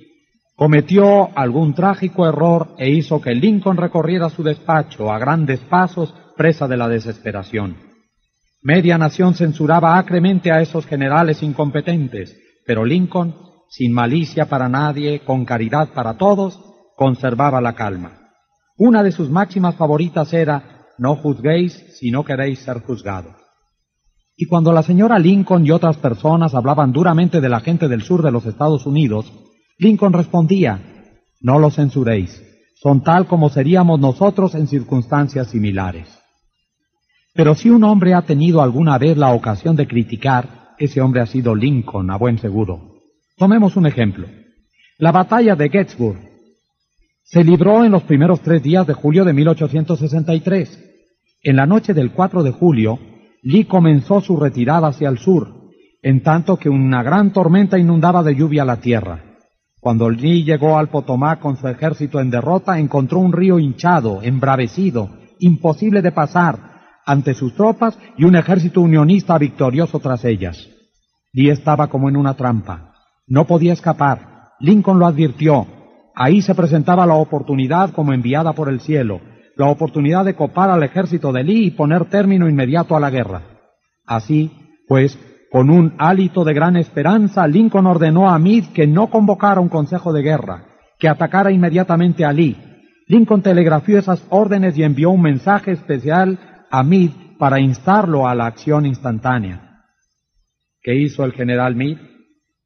cometió 0.55 1.37
algún 1.37 1.75
trágico 1.75 2.29
error 2.29 2.75
e 2.79 2.91
hizo 2.91 3.21
que 3.21 3.35
Lincoln 3.35 3.77
recorriera 3.77 4.29
su 4.29 4.43
despacho 4.43 5.11
a 5.11 5.19
grandes 5.19 5.61
pasos, 5.61 6.15
presa 6.37 6.69
de 6.69 6.77
la 6.77 6.88
desesperación. 6.88 7.77
Media 8.62 8.99
nación 8.99 9.35
censuraba 9.35 9.99
acremente 9.99 10.53
a 10.53 10.61
esos 10.61 10.87
generales 10.87 11.43
incompetentes, 11.43 12.37
pero 12.66 12.85
Lincoln, 12.85 13.35
sin 13.68 13.92
malicia 13.92 14.46
para 14.48 14.68
nadie, 14.68 15.20
con 15.25 15.44
caridad 15.44 15.90
para 15.94 16.18
todos, 16.18 16.61
conservaba 16.96 17.61
la 17.61 17.75
calma. 17.75 18.18
Una 18.77 19.03
de 19.03 19.12
sus 19.12 19.31
máximas 19.31 19.77
favoritas 19.77 20.33
era, 20.33 20.87
no 20.98 21.16
juzguéis 21.16 21.72
si 21.98 22.11
no 22.11 22.25
queréis 22.25 22.61
ser 22.61 22.81
juzgados. 22.81 23.35
Y 24.37 24.46
cuando 24.46 24.72
la 24.72 24.83
señora 24.83 25.18
Lincoln 25.18 25.66
y 25.66 25.70
otras 25.70 25.96
personas 25.96 26.55
hablaban 26.55 26.92
duramente 26.92 27.40
de 27.40 27.48
la 27.48 27.61
gente 27.61 27.88
del 27.88 28.03
sur 28.03 28.22
de 28.22 28.31
los 28.31 28.46
Estados 28.46 28.87
Unidos, 28.87 29.33
Lincoln 29.79 30.12
respondía, 30.12 30.81
no 31.40 31.59
lo 31.59 31.70
censuréis, 31.70 32.42
son 32.83 33.03
tal 33.03 33.27
como 33.27 33.48
seríamos 33.48 34.01
nosotros 34.01 34.55
en 34.55 34.66
circunstancias 34.66 35.48
similares. 35.48 36.09
Pero 37.35 37.55
si 37.55 37.70
un 37.70 37.85
hombre 37.85 38.14
ha 38.14 38.22
tenido 38.22 38.62
alguna 38.62 38.98
vez 38.98 39.16
la 39.16 39.33
ocasión 39.33 39.77
de 39.77 39.87
criticar, 39.87 40.62
ese 40.85 41.01
hombre 41.01 41.21
ha 41.21 41.27
sido 41.27 41.55
Lincoln, 41.55 42.11
a 42.11 42.16
buen 42.16 42.38
seguro. 42.38 42.97
Tomemos 43.37 43.77
un 43.77 43.87
ejemplo. 43.87 44.27
La 44.99 45.12
batalla 45.12 45.55
de 45.55 45.68
Gettysburg 45.68 46.18
se 47.23 47.45
libró 47.45 47.85
en 47.85 47.92
los 47.92 48.03
primeros 48.03 48.40
tres 48.40 48.62
días 48.62 48.87
de 48.87 48.95
julio 48.95 49.25
de 49.25 49.33
1863. 49.33 50.79
En 51.42 51.57
la 51.57 51.66
noche 51.66 51.95
del 51.95 52.12
4 52.12 52.42
de 52.42 52.51
julio, 52.51 52.99
Lee 53.42 53.64
comenzó 53.64 54.21
su 54.21 54.37
retirada 54.37 54.88
hacia 54.88 55.09
el 55.09 55.18
sur, 55.18 55.71
en 56.03 56.23
tanto 56.23 56.57
que 56.57 56.68
una 56.68 57.03
gran 57.03 57.33
tormenta 57.33 57.79
inundaba 57.79 58.23
de 58.23 58.35
lluvia 58.35 58.64
la 58.64 58.81
tierra. 58.81 59.25
Cuando 59.81 60.11
Lee 60.11 60.45
llegó 60.45 60.79
al 60.79 60.88
Potomac 60.88 61.40
con 61.40 61.57
su 61.57 61.66
ejército 61.68 62.21
en 62.21 62.31
derrota, 62.31 62.79
encontró 62.79 63.18
un 63.18 63.33
río 63.33 63.59
hinchado, 63.59 64.21
embravecido, 64.23 65.11
imposible 65.38 66.03
de 66.03 66.12
pasar, 66.12 66.72
ante 67.07 67.35
sus 67.35 67.55
tropas 67.55 67.99
y 68.17 68.25
un 68.25 68.37
ejército 68.37 68.81
unionista 68.81 69.37
victorioso 69.38 69.99
tras 69.99 70.25
ellas. 70.25 70.69
Lee 71.33 71.51
estaba 71.51 71.88
como 71.88 72.09
en 72.09 72.17
una 72.17 72.35
trampa. 72.35 72.95
No 73.27 73.47
podía 73.47 73.73
escapar. 73.73 74.51
Lincoln 74.61 74.99
lo 74.99 75.07
advirtió. 75.07 75.67
Ahí 76.15 76.43
se 76.43 76.55
presentaba 76.55 77.07
la 77.07 77.15
oportunidad 77.15 77.91
como 77.91 78.12
enviada 78.12 78.53
por 78.53 78.69
el 78.69 78.81
cielo, 78.81 79.21
la 79.57 79.69
oportunidad 79.69 80.25
de 80.25 80.35
copar 80.35 80.71
al 80.71 80.83
ejército 80.83 81.33
de 81.33 81.43
Lee 81.43 81.67
y 81.67 81.71
poner 81.71 82.05
término 82.07 82.49
inmediato 82.49 82.95
a 82.95 83.01
la 83.01 83.11
guerra. 83.11 83.43
Así, 84.07 84.51
pues, 84.87 85.19
con 85.51 85.71
un 85.71 85.95
hálito 85.99 86.45
de 86.45 86.55
gran 86.55 86.77
esperanza, 86.77 87.47
Lincoln 87.47 87.87
ordenó 87.87 88.31
a 88.31 88.38
Meade 88.38 88.73
que 88.75 88.87
no 88.87 89.09
convocara 89.09 89.61
un 89.61 89.69
consejo 89.69 90.12
de 90.12 90.23
guerra, 90.23 90.65
que 90.99 91.09
atacara 91.09 91.51
inmediatamente 91.51 92.25
a 92.25 92.33
Lee. 92.33 92.57
Lincoln 93.09 93.43
telegrafió 93.43 93.99
esas 93.99 94.25
órdenes 94.31 94.77
y 94.77 94.83
envió 94.83 95.11
un 95.11 95.23
mensaje 95.23 95.73
especial 95.73 96.38
a 96.75 96.83
para 97.39 97.61
instarlo 97.61 98.27
a 98.27 98.35
la 98.35 98.47
acción 98.47 98.87
instantánea. 98.87 99.85
¿Qué 100.81 100.95
hizo 100.95 101.23
el 101.25 101.33
general 101.33 101.77
Meade? 101.77 102.01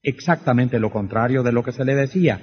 Exactamente 0.01 0.79
lo 0.79 0.93
contrario 0.93 1.43
de 1.43 1.51
lo 1.51 1.65
que 1.65 1.73
se 1.73 1.85
le 1.85 1.97
decía. 1.97 2.41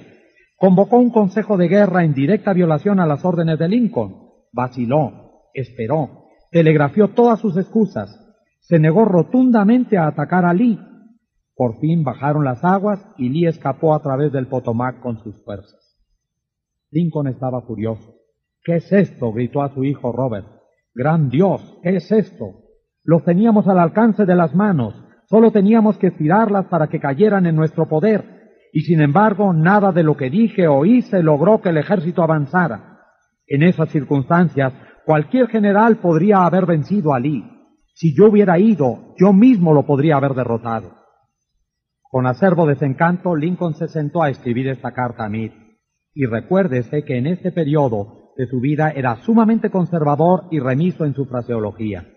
Convocó 0.58 0.98
un 0.98 1.10
consejo 1.10 1.56
de 1.56 1.70
guerra 1.70 2.04
en 2.04 2.14
directa 2.14 2.52
violación 2.52 3.00
a 3.00 3.06
las 3.06 3.24
órdenes 3.24 3.58
de 3.60 3.70
Lincoln. 3.70 4.14
Vaciló, 4.52 5.52
esperó, 5.54 6.26
telegrafió 6.52 7.12
todas 7.12 7.40
sus 7.40 7.56
excusas, 7.56 8.20
se 8.60 8.78
negó 8.78 9.06
rotundamente 9.06 9.98
a 9.98 10.08
atacar 10.08 10.44
a 10.44 10.54
Lee. 10.54 10.78
Por 11.56 11.80
fin 11.80 12.04
bajaron 12.04 12.44
las 12.44 12.62
aguas 12.66 13.00
y 13.18 13.30
Lee 13.30 13.48
escapó 13.48 13.96
a 13.96 14.02
través 14.02 14.34
del 14.34 14.48
Potomac 14.48 15.00
con 15.00 15.24
sus 15.24 15.42
fuerzas. 15.46 15.98
Lincoln 16.92 17.28
estaba 17.28 17.62
furioso. 17.62 18.16
¿Qué 18.66 18.76
es 18.76 18.92
esto? 18.92 19.32
gritó 19.32 19.62
a 19.62 19.74
su 19.74 19.86
hijo 19.86 20.12
Robert. 20.12 20.63
Gran 20.96 21.30
Dios, 21.30 21.80
¿qué 21.82 21.96
es 21.96 22.12
esto? 22.12 22.54
Los 23.04 23.24
teníamos 23.24 23.68
al 23.68 23.80
alcance 23.80 24.26
de 24.26 24.36
las 24.36 24.54
manos, 24.54 24.94
solo 25.26 25.52
teníamos 25.52 25.98
que 25.98 26.08
estirarlas 26.08 26.68
para 26.68 26.88
que 26.88 27.00
cayeran 27.00 27.48
en 27.48 27.56
nuestro 27.56 27.88
poder, 27.88 28.52
y 28.72 28.82
sin 28.82 29.02
embargo 29.02 29.54
nada 29.54 29.92
de 29.92 30.04
lo 30.04 30.16
que 30.16 30.30
dije 30.30 30.68
o 30.68 30.86
hice 30.86 31.24
logró 31.24 31.62
que 31.62 31.70
el 31.70 31.78
ejército 31.78 32.22
avanzara. 32.22 33.00
En 33.48 33.64
esas 33.64 33.90
circunstancias, 33.90 34.72
cualquier 35.06 35.48
general 35.48 35.98
podría 35.98 36.46
haber 36.46 36.68
vencido 36.68 37.14
a 37.14 37.20
Lee. 37.20 37.44
Si 37.96 38.16
yo 38.16 38.30
hubiera 38.30 38.60
ido, 38.60 39.16
yo 39.18 39.34
mismo 39.34 39.74
lo 39.74 39.86
podría 39.88 40.18
haber 40.18 40.34
derrotado. 40.34 40.92
Con 42.04 42.28
acervo 42.28 42.68
desencanto, 42.68 43.36
Lincoln 43.36 43.74
se 43.74 43.88
sentó 43.88 44.22
a 44.22 44.30
escribir 44.30 44.68
esta 44.68 44.92
carta 44.92 45.26
a 45.26 45.30
Meade. 45.30 45.56
Y 46.14 46.28
recuérdese 46.28 47.04
que 47.04 47.18
en 47.18 47.26
este 47.26 47.52
periodo 47.52 48.23
de 48.38 48.48
su 48.48 48.60
vida 48.60 48.92
era 48.92 49.18
sumamente 49.18 49.70
conservador 49.70 50.46
y 50.52 50.60
remiso 50.60 51.06
en 51.06 51.14
su 51.14 51.26
fraseología. 51.26 52.08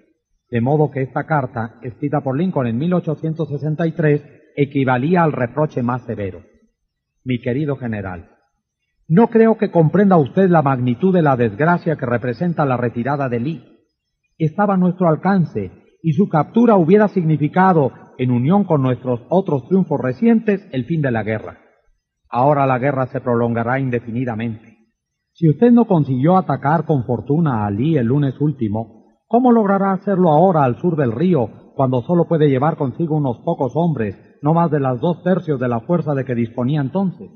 De 0.51 0.61
modo 0.61 0.91
que 0.91 1.03
esta 1.03 1.25
carta, 1.25 1.79
escrita 1.83 2.21
por 2.21 2.37
Lincoln 2.37 2.67
en 2.67 2.79
1863, 2.79 4.23
equivalía 4.57 5.23
al 5.23 5.33
reproche 5.33 5.83
más 5.83 6.03
severo. 6.03 6.43
Mi 7.25 7.41
querido 7.41 7.77
general, 7.77 8.31
no 9.09 9.29
creo 9.29 9.57
que 9.57 9.71
comprenda 9.71 10.17
usted 10.17 10.49
la 10.49 10.63
magnitud 10.63 11.15
de 11.15 11.23
la 11.23 11.37
desgracia 11.37 11.97
que 11.97 12.07
representa 12.07 12.65
la 12.65 12.77
retirada 12.77 13.29
de 13.29 13.41
Lee 13.41 13.77
estaba 14.39 14.75
a 14.75 14.77
nuestro 14.77 15.09
alcance 15.09 15.71
y 16.03 16.13
su 16.13 16.29
captura 16.29 16.77
hubiera 16.77 17.09
significado, 17.09 17.93
en 18.19 18.31
unión 18.31 18.65
con 18.65 18.83
nuestros 18.83 19.21
otros 19.29 19.67
triunfos 19.69 20.01
recientes, 20.01 20.67
el 20.73 20.85
fin 20.85 21.03
de 21.03 21.11
la 21.11 21.23
guerra. 21.23 21.59
Ahora 22.29 22.67
la 22.67 22.79
guerra 22.79 23.07
se 23.07 23.21
prolongará 23.21 23.79
indefinidamente. 23.79 24.76
Si 25.37 25.47
usted 25.51 25.71
no 25.71 25.85
consiguió 25.85 26.39
atacar 26.39 26.87
con 26.87 27.05
fortuna 27.05 27.67
a 27.67 27.71
Lee 27.71 27.99
el 27.99 28.07
lunes 28.07 28.41
último, 28.41 29.05
¿cómo 29.27 29.53
logrará 29.53 29.93
hacerlo 29.93 30.31
ahora 30.31 30.65
al 30.65 30.81
sur 30.81 30.97
del 30.97 31.13
río, 31.13 31.75
cuando 31.75 32.01
solo 32.01 32.27
puede 32.27 32.49
llevar 32.49 32.79
consigo 32.79 33.19
unos 33.19 33.41
pocos 33.41 33.73
hombres, 33.75 34.17
no 34.41 34.55
más 34.55 34.71
de 34.71 34.81
las 34.81 34.99
dos 34.99 35.23
tercios 35.23 35.61
de 35.61 35.69
la 35.69 35.81
fuerza 35.81 36.15
de 36.15 36.25
que 36.25 36.35
disponía 36.35 36.81
entonces? 36.81 37.31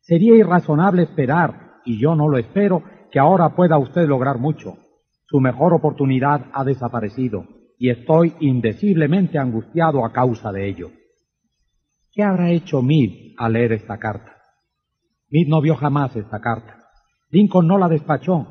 Sería 0.00 0.34
irrazonable 0.34 1.02
esperar, 1.02 1.74
y 1.84 2.00
yo 2.00 2.14
no 2.14 2.26
lo 2.26 2.38
espero, 2.38 2.82
que 3.12 3.18
ahora 3.18 3.54
pueda 3.54 3.76
usted 3.76 4.08
lograr 4.08 4.38
mucho. 4.38 4.78
Su 5.26 5.38
mejor 5.38 5.74
oportunidad 5.74 6.46
ha 6.54 6.64
desaparecido 6.64 7.44
y 7.78 7.90
estoy 7.90 8.32
indeciblemente 8.40 9.38
angustiado 9.38 10.06
a 10.06 10.12
causa 10.14 10.52
de 10.52 10.70
ello. 10.70 10.88
¿Qué 12.12 12.22
habrá 12.22 12.50
hecho 12.50 12.80
Meade 12.80 13.34
al 13.36 13.52
leer 13.52 13.72
esta 13.72 13.98
carta? 13.98 14.38
Meade 15.28 15.50
no 15.50 15.60
vio 15.60 15.76
jamás 15.76 16.16
esta 16.16 16.40
carta. 16.40 16.75
Lincoln 17.30 17.66
no 17.66 17.78
la 17.78 17.88
despachó. 17.88 18.46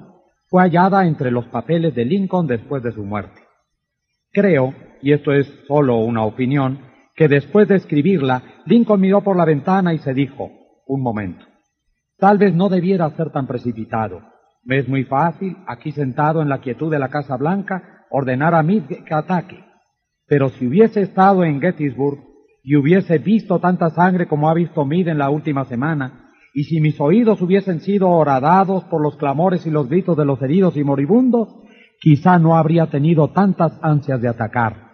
Fue 0.47 0.61
hallada 0.61 1.05
entre 1.05 1.31
los 1.31 1.45
papeles 1.47 1.95
de 1.95 2.05
Lincoln 2.05 2.47
después 2.47 2.83
de 2.83 2.91
su 2.91 3.03
muerte. 3.03 3.41
Creo, 4.31 4.73
y 5.01 5.13
esto 5.13 5.31
es 5.31 5.47
solo 5.67 5.97
una 5.97 6.23
opinión, 6.23 6.79
que 7.15 7.27
después 7.27 7.67
de 7.67 7.75
escribirla, 7.75 8.43
Lincoln 8.65 8.99
miró 8.99 9.21
por 9.21 9.37
la 9.37 9.45
ventana 9.45 9.93
y 9.93 9.99
se 9.99 10.13
dijo, 10.13 10.51
un 10.85 11.01
momento, 11.01 11.45
tal 12.17 12.37
vez 12.37 12.53
no 12.53 12.69
debiera 12.69 13.09
ser 13.11 13.31
tan 13.31 13.47
precipitado. 13.47 14.21
Me 14.63 14.79
es 14.79 14.89
muy 14.89 15.03
fácil, 15.03 15.55
aquí 15.67 15.91
sentado 15.91 16.41
en 16.41 16.49
la 16.49 16.59
quietud 16.59 16.91
de 16.91 16.99
la 16.99 17.09
Casa 17.09 17.37
Blanca, 17.37 18.05
ordenar 18.09 18.55
a 18.55 18.63
Meade 18.63 19.03
que 19.05 19.13
ataque. 19.13 19.63
Pero 20.27 20.49
si 20.49 20.67
hubiese 20.67 21.01
estado 21.01 21.43
en 21.43 21.61
Gettysburg 21.61 22.19
y 22.63 22.75
hubiese 22.75 23.19
visto 23.19 23.59
tanta 23.59 23.91
sangre 23.91 24.27
como 24.27 24.49
ha 24.49 24.53
visto 24.53 24.83
Meade 24.83 25.11
en 25.11 25.19
la 25.19 25.29
última 25.29 25.65
semana, 25.65 26.24
y 26.55 26.63
si 26.63 26.81
mis 26.81 26.99
oídos 26.99 27.39
hubiesen 27.43 27.81
sido 27.81 28.09
horadados 28.09 28.83
por 28.85 29.01
los 29.01 29.15
clamores 29.17 29.67
y 29.67 29.69
los 29.69 29.87
gritos 29.87 30.17
de 30.17 30.25
los 30.25 30.41
heridos 30.41 30.75
y 30.75 30.83
moribundos, 30.83 31.49
quizá 31.99 32.39
no 32.39 32.57
habría 32.57 32.87
tenido 32.87 33.27
tantas 33.27 33.77
ansias 33.83 34.19
de 34.21 34.29
atacar. 34.29 34.93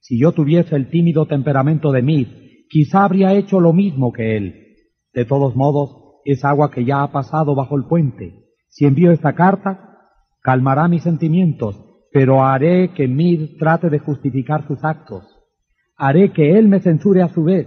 Si 0.00 0.20
yo 0.20 0.32
tuviese 0.32 0.76
el 0.76 0.90
tímido 0.90 1.24
temperamento 1.24 1.92
de 1.92 2.02
Meade, 2.02 2.66
quizá 2.68 3.04
habría 3.04 3.32
hecho 3.32 3.60
lo 3.60 3.72
mismo 3.72 4.12
que 4.12 4.36
él. 4.36 4.76
De 5.14 5.24
todos 5.24 5.56
modos, 5.56 6.20
es 6.26 6.44
agua 6.44 6.70
que 6.70 6.84
ya 6.84 7.02
ha 7.02 7.10
pasado 7.10 7.54
bajo 7.54 7.76
el 7.76 7.84
puente 7.84 8.40
si 8.70 8.86
envío 8.86 9.10
esta 9.10 9.34
carta, 9.34 9.98
calmará 10.42 10.88
mis 10.88 11.02
sentimientos, 11.02 11.76
pero 12.12 12.44
haré 12.44 12.92
que 12.94 13.08
Mir 13.08 13.58
trate 13.58 13.90
de 13.90 13.98
justificar 13.98 14.66
sus 14.66 14.84
actos. 14.84 15.24
Haré 15.96 16.32
que 16.32 16.56
él 16.56 16.68
me 16.68 16.80
censure 16.80 17.20
a 17.20 17.28
su 17.28 17.44
vez. 17.44 17.66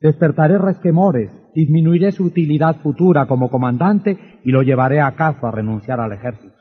Despertaré 0.00 0.58
resquemores, 0.58 1.30
disminuiré 1.54 2.12
su 2.12 2.24
utilidad 2.24 2.76
futura 2.82 3.26
como 3.26 3.50
comandante 3.50 4.40
y 4.44 4.50
lo 4.50 4.62
llevaré 4.62 5.00
acaso 5.00 5.46
a 5.46 5.50
renunciar 5.50 6.00
al 6.00 6.12
ejército. 6.12 6.54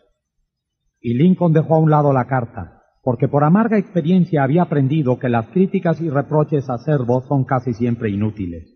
Y 1.01 1.15
Lincoln 1.15 1.53
dejó 1.53 1.75
a 1.75 1.79
un 1.79 1.89
lado 1.89 2.13
la 2.13 2.25
carta, 2.25 2.81
porque 3.03 3.27
por 3.27 3.43
amarga 3.43 3.77
experiencia 3.77 4.43
había 4.43 4.63
aprendido 4.63 5.19
que 5.19 5.29
las 5.29 5.47
críticas 5.47 5.99
y 5.99 6.09
reproches 6.09 6.69
acervos 6.69 7.25
son 7.27 7.43
casi 7.43 7.73
siempre 7.73 8.09
inútiles. 8.09 8.73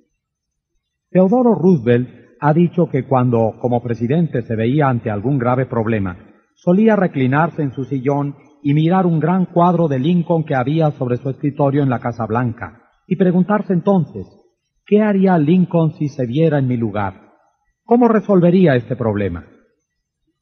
Teodoro 1.09 1.55
Roosevelt 1.55 2.09
ha 2.41 2.53
dicho 2.53 2.89
que 2.89 3.05
cuando 3.05 3.55
como 3.61 3.81
presidente 3.81 4.41
se 4.41 4.55
veía 4.55 4.89
ante 4.89 5.09
algún 5.09 5.37
grave 5.37 5.65
problema, 5.65 6.17
solía 6.55 6.95
reclinarse 6.95 7.61
en 7.61 7.71
su 7.71 7.85
sillón 7.85 8.35
y 8.61 8.73
mirar 8.73 9.05
un 9.05 9.19
gran 9.19 9.45
cuadro 9.45 9.87
de 9.87 9.99
Lincoln 9.99 10.43
que 10.43 10.55
había 10.55 10.91
sobre 10.91 11.17
su 11.17 11.29
escritorio 11.29 11.83
en 11.83 11.89
la 11.89 11.99
Casa 11.99 12.25
Blanca, 12.25 12.81
y 13.07 13.15
preguntarse 13.15 13.71
entonces, 13.71 14.25
¿qué 14.87 15.01
haría 15.01 15.37
Lincoln 15.37 15.93
si 15.93 16.07
se 16.09 16.25
viera 16.25 16.57
en 16.57 16.67
mi 16.67 16.77
lugar? 16.77 17.33
¿Cómo 17.83 18.07
resolvería 18.07 18.75
este 18.75 18.95
problema? 18.95 19.45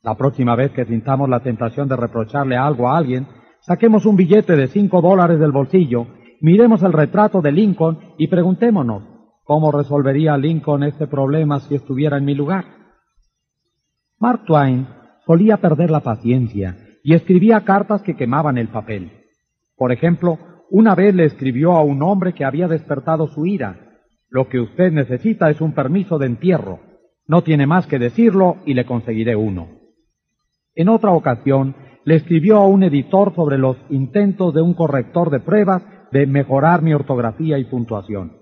La 0.02 0.16
próxima 0.16 0.56
vez 0.56 0.72
que 0.72 0.86
sintamos 0.86 1.28
la 1.28 1.42
tentación 1.42 1.90
de 1.90 1.96
reprocharle 1.96 2.56
algo 2.56 2.88
a 2.88 2.98
alguien, 2.98 3.28
saquemos 3.62 4.06
un 4.06 4.16
billete 4.16 4.56
de 4.56 4.68
cinco 4.68 5.02
dólares 5.02 5.40
del 5.40 5.52
bolsillo, 5.52 6.08
miremos 6.42 6.84
el 6.84 6.94
retrato 6.94 7.42
de 7.42 7.52
Lincoln 7.52 8.00
y 8.18 8.28
preguntémonos, 8.28 9.16
¿Cómo 9.46 9.72
resolvería 9.72 10.36
Lincoln 10.38 10.82
este 10.82 11.06
problema 11.06 11.60
si 11.60 11.76
estuviera 11.76 12.18
en 12.18 12.26
mi 12.26 12.34
lugar? 12.34 12.66
Mark 14.20 14.44
Twain 14.48 14.88
solía 15.24 15.58
perder 15.58 15.92
la 15.92 16.00
paciencia 16.00 16.76
y 17.04 17.14
escribía 17.14 17.64
cartas 17.64 18.02
que 18.02 18.16
quemaban 18.16 18.58
el 18.58 18.70
papel. 18.70 19.12
Por 19.78 19.92
ejemplo, 19.92 20.40
una 20.72 20.96
vez 20.96 21.14
le 21.14 21.26
escribió 21.26 21.74
a 21.74 21.84
un 21.84 22.02
hombre 22.02 22.34
que 22.34 22.44
había 22.44 22.68
despertado 22.68 23.28
su 23.28 23.46
ira, 23.46 23.85
lo 24.36 24.50
que 24.50 24.60
usted 24.60 24.92
necesita 24.92 25.50
es 25.50 25.62
un 25.62 25.72
permiso 25.72 26.18
de 26.18 26.26
entierro. 26.26 26.82
No 27.26 27.42
tiene 27.42 27.68
más 27.68 27.88
que 27.88 28.00
decirlo 28.00 28.58
y 28.66 28.74
le 28.74 28.86
conseguiré 28.86 29.34
uno. 29.34 29.70
En 30.76 30.90
otra 30.90 31.12
ocasión, 31.12 31.74
le 32.04 32.16
escribió 32.16 32.58
a 32.58 32.68
un 32.68 32.84
editor 32.84 33.34
sobre 33.34 33.58
los 33.58 33.78
intentos 33.90 34.54
de 34.54 34.62
un 34.62 34.74
corrector 34.74 35.30
de 35.30 35.40
pruebas 35.40 35.84
de 36.12 36.28
mejorar 36.28 36.82
mi 36.82 36.94
ortografía 36.94 37.58
y 37.58 37.64
puntuación. 37.64 38.34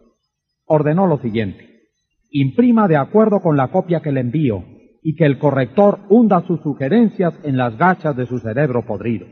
Ordenó 0.65 1.05
lo 1.05 1.19
siguiente. 1.19 1.83
Imprima 2.31 2.87
de 2.87 2.97
acuerdo 2.97 3.39
con 3.39 3.55
la 3.55 3.67
copia 3.67 4.01
que 4.01 4.11
le 4.11 4.21
envío 4.21 4.63
y 5.03 5.13
que 5.13 5.25
el 5.25 5.37
corrector 5.37 5.99
hunda 6.09 6.41
sus 6.47 6.59
sugerencias 6.61 7.39
en 7.43 7.55
las 7.55 7.77
gachas 7.77 8.17
de 8.17 8.25
su 8.25 8.39
cerebro 8.39 8.83
podrido. 8.83 9.27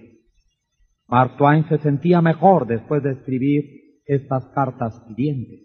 Mark 1.07 1.38
Twain 1.38 1.68
se 1.70 1.80
sentía 1.80 2.22
mejor 2.22 2.68
después 2.68 3.01
de 3.01 3.14
escribir 3.14 3.64
estas 4.05 4.45
cartas 4.53 4.93
hirientes. 5.09 5.61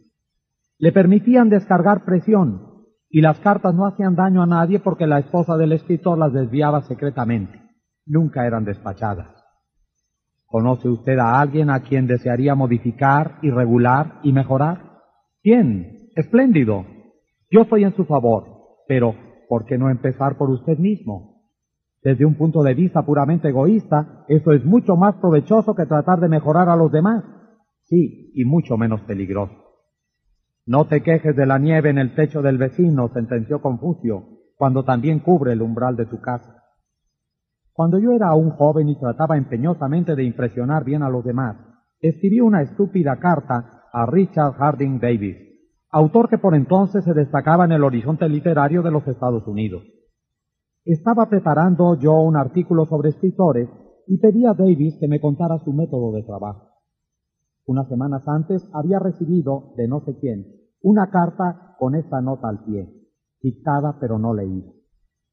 Le 0.78 0.92
permitían 0.92 1.48
descargar 1.48 2.04
presión 2.04 2.84
y 3.08 3.22
las 3.22 3.40
cartas 3.40 3.74
no 3.74 3.86
hacían 3.86 4.14
daño 4.14 4.42
a 4.42 4.46
nadie 4.46 4.78
porque 4.78 5.06
la 5.06 5.18
esposa 5.18 5.56
del 5.56 5.72
escritor 5.72 6.18
las 6.18 6.32
desviaba 6.32 6.82
secretamente. 6.82 7.60
Nunca 8.04 8.46
eran 8.46 8.64
despachadas. 8.64 9.28
¿Conoce 10.44 10.88
usted 10.88 11.18
a 11.18 11.40
alguien 11.40 11.70
a 11.70 11.80
quien 11.80 12.06
desearía 12.06 12.54
modificar 12.54 13.38
y 13.42 13.50
regular 13.50 14.20
y 14.22 14.32
mejorar? 14.32 15.00
Bien, 15.42 16.10
espléndido. 16.14 16.84
Yo 17.50 17.62
estoy 17.62 17.84
en 17.84 17.96
su 17.96 18.04
favor, 18.04 18.44
pero 18.86 19.14
¿por 19.48 19.64
qué 19.64 19.78
no 19.78 19.90
empezar 19.90 20.36
por 20.36 20.50
usted 20.50 20.78
mismo? 20.78 21.42
Desde 22.02 22.24
un 22.24 22.34
punto 22.34 22.62
de 22.62 22.74
vista 22.74 23.04
puramente 23.04 23.48
egoísta, 23.48 24.24
eso 24.28 24.52
es 24.52 24.64
mucho 24.64 24.94
más 24.94 25.16
provechoso 25.16 25.74
que 25.74 25.86
tratar 25.86 26.20
de 26.20 26.28
mejorar 26.28 26.68
a 26.68 26.76
los 26.76 26.92
demás. 26.92 27.24
Sí, 27.84 28.30
y 28.34 28.44
mucho 28.44 28.76
menos 28.76 29.00
peligroso. 29.02 29.65
No 30.68 30.88
te 30.88 31.00
quejes 31.00 31.36
de 31.36 31.46
la 31.46 31.58
nieve 31.58 31.90
en 31.90 31.98
el 31.98 32.16
techo 32.16 32.42
del 32.42 32.58
vecino, 32.58 33.08
sentenció 33.14 33.62
Confucio, 33.62 34.24
cuando 34.56 34.82
también 34.82 35.20
cubre 35.20 35.52
el 35.52 35.62
umbral 35.62 35.94
de 35.94 36.06
tu 36.06 36.20
casa. 36.20 36.64
Cuando 37.72 38.00
yo 38.00 38.10
era 38.10 38.34
un 38.34 38.50
joven 38.50 38.88
y 38.88 38.98
trataba 38.98 39.36
empeñosamente 39.36 40.16
de 40.16 40.24
impresionar 40.24 40.82
bien 40.82 41.04
a 41.04 41.08
los 41.08 41.24
demás, 41.24 41.56
escribí 42.00 42.40
una 42.40 42.62
estúpida 42.62 43.16
carta 43.20 43.84
a 43.92 44.06
Richard 44.06 44.54
Harding 44.54 44.98
Davis, 44.98 45.36
autor 45.90 46.28
que 46.28 46.38
por 46.38 46.56
entonces 46.56 47.04
se 47.04 47.14
destacaba 47.14 47.64
en 47.64 47.72
el 47.72 47.84
horizonte 47.84 48.28
literario 48.28 48.82
de 48.82 48.90
los 48.90 49.06
Estados 49.06 49.46
Unidos. 49.46 49.84
Estaba 50.84 51.28
preparando 51.28 51.96
yo 51.96 52.14
un 52.14 52.36
artículo 52.36 52.86
sobre 52.86 53.10
escritores 53.10 53.68
y 54.08 54.18
pedí 54.18 54.44
a 54.46 54.54
Davis 54.54 54.96
que 54.98 55.06
me 55.06 55.20
contara 55.20 55.58
su 55.64 55.72
método 55.72 56.10
de 56.12 56.24
trabajo. 56.24 56.75
Unas 57.66 57.88
semanas 57.88 58.22
antes 58.28 58.62
había 58.72 58.98
recibido, 58.98 59.74
de 59.76 59.88
no 59.88 60.00
sé 60.04 60.16
quién, 60.18 60.46
una 60.82 61.10
carta 61.10 61.74
con 61.78 61.94
esta 61.96 62.20
nota 62.20 62.48
al 62.48 62.64
pie, 62.64 62.88
dictada 63.42 63.98
pero 64.00 64.18
no 64.18 64.34
leída. 64.34 64.70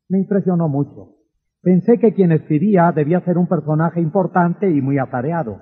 Me 0.10 0.20
impresionó 0.20 0.68
mucho. 0.68 1.16
Pensé 1.62 2.00
que 2.00 2.14
quien 2.14 2.32
escribía 2.32 2.92
debía 2.92 3.22
ser 3.22 3.38
un 3.38 3.48
personaje 3.48 4.02
importante 4.02 4.70
y 4.70 4.82
muy 4.82 4.98
atareado. 4.98 5.60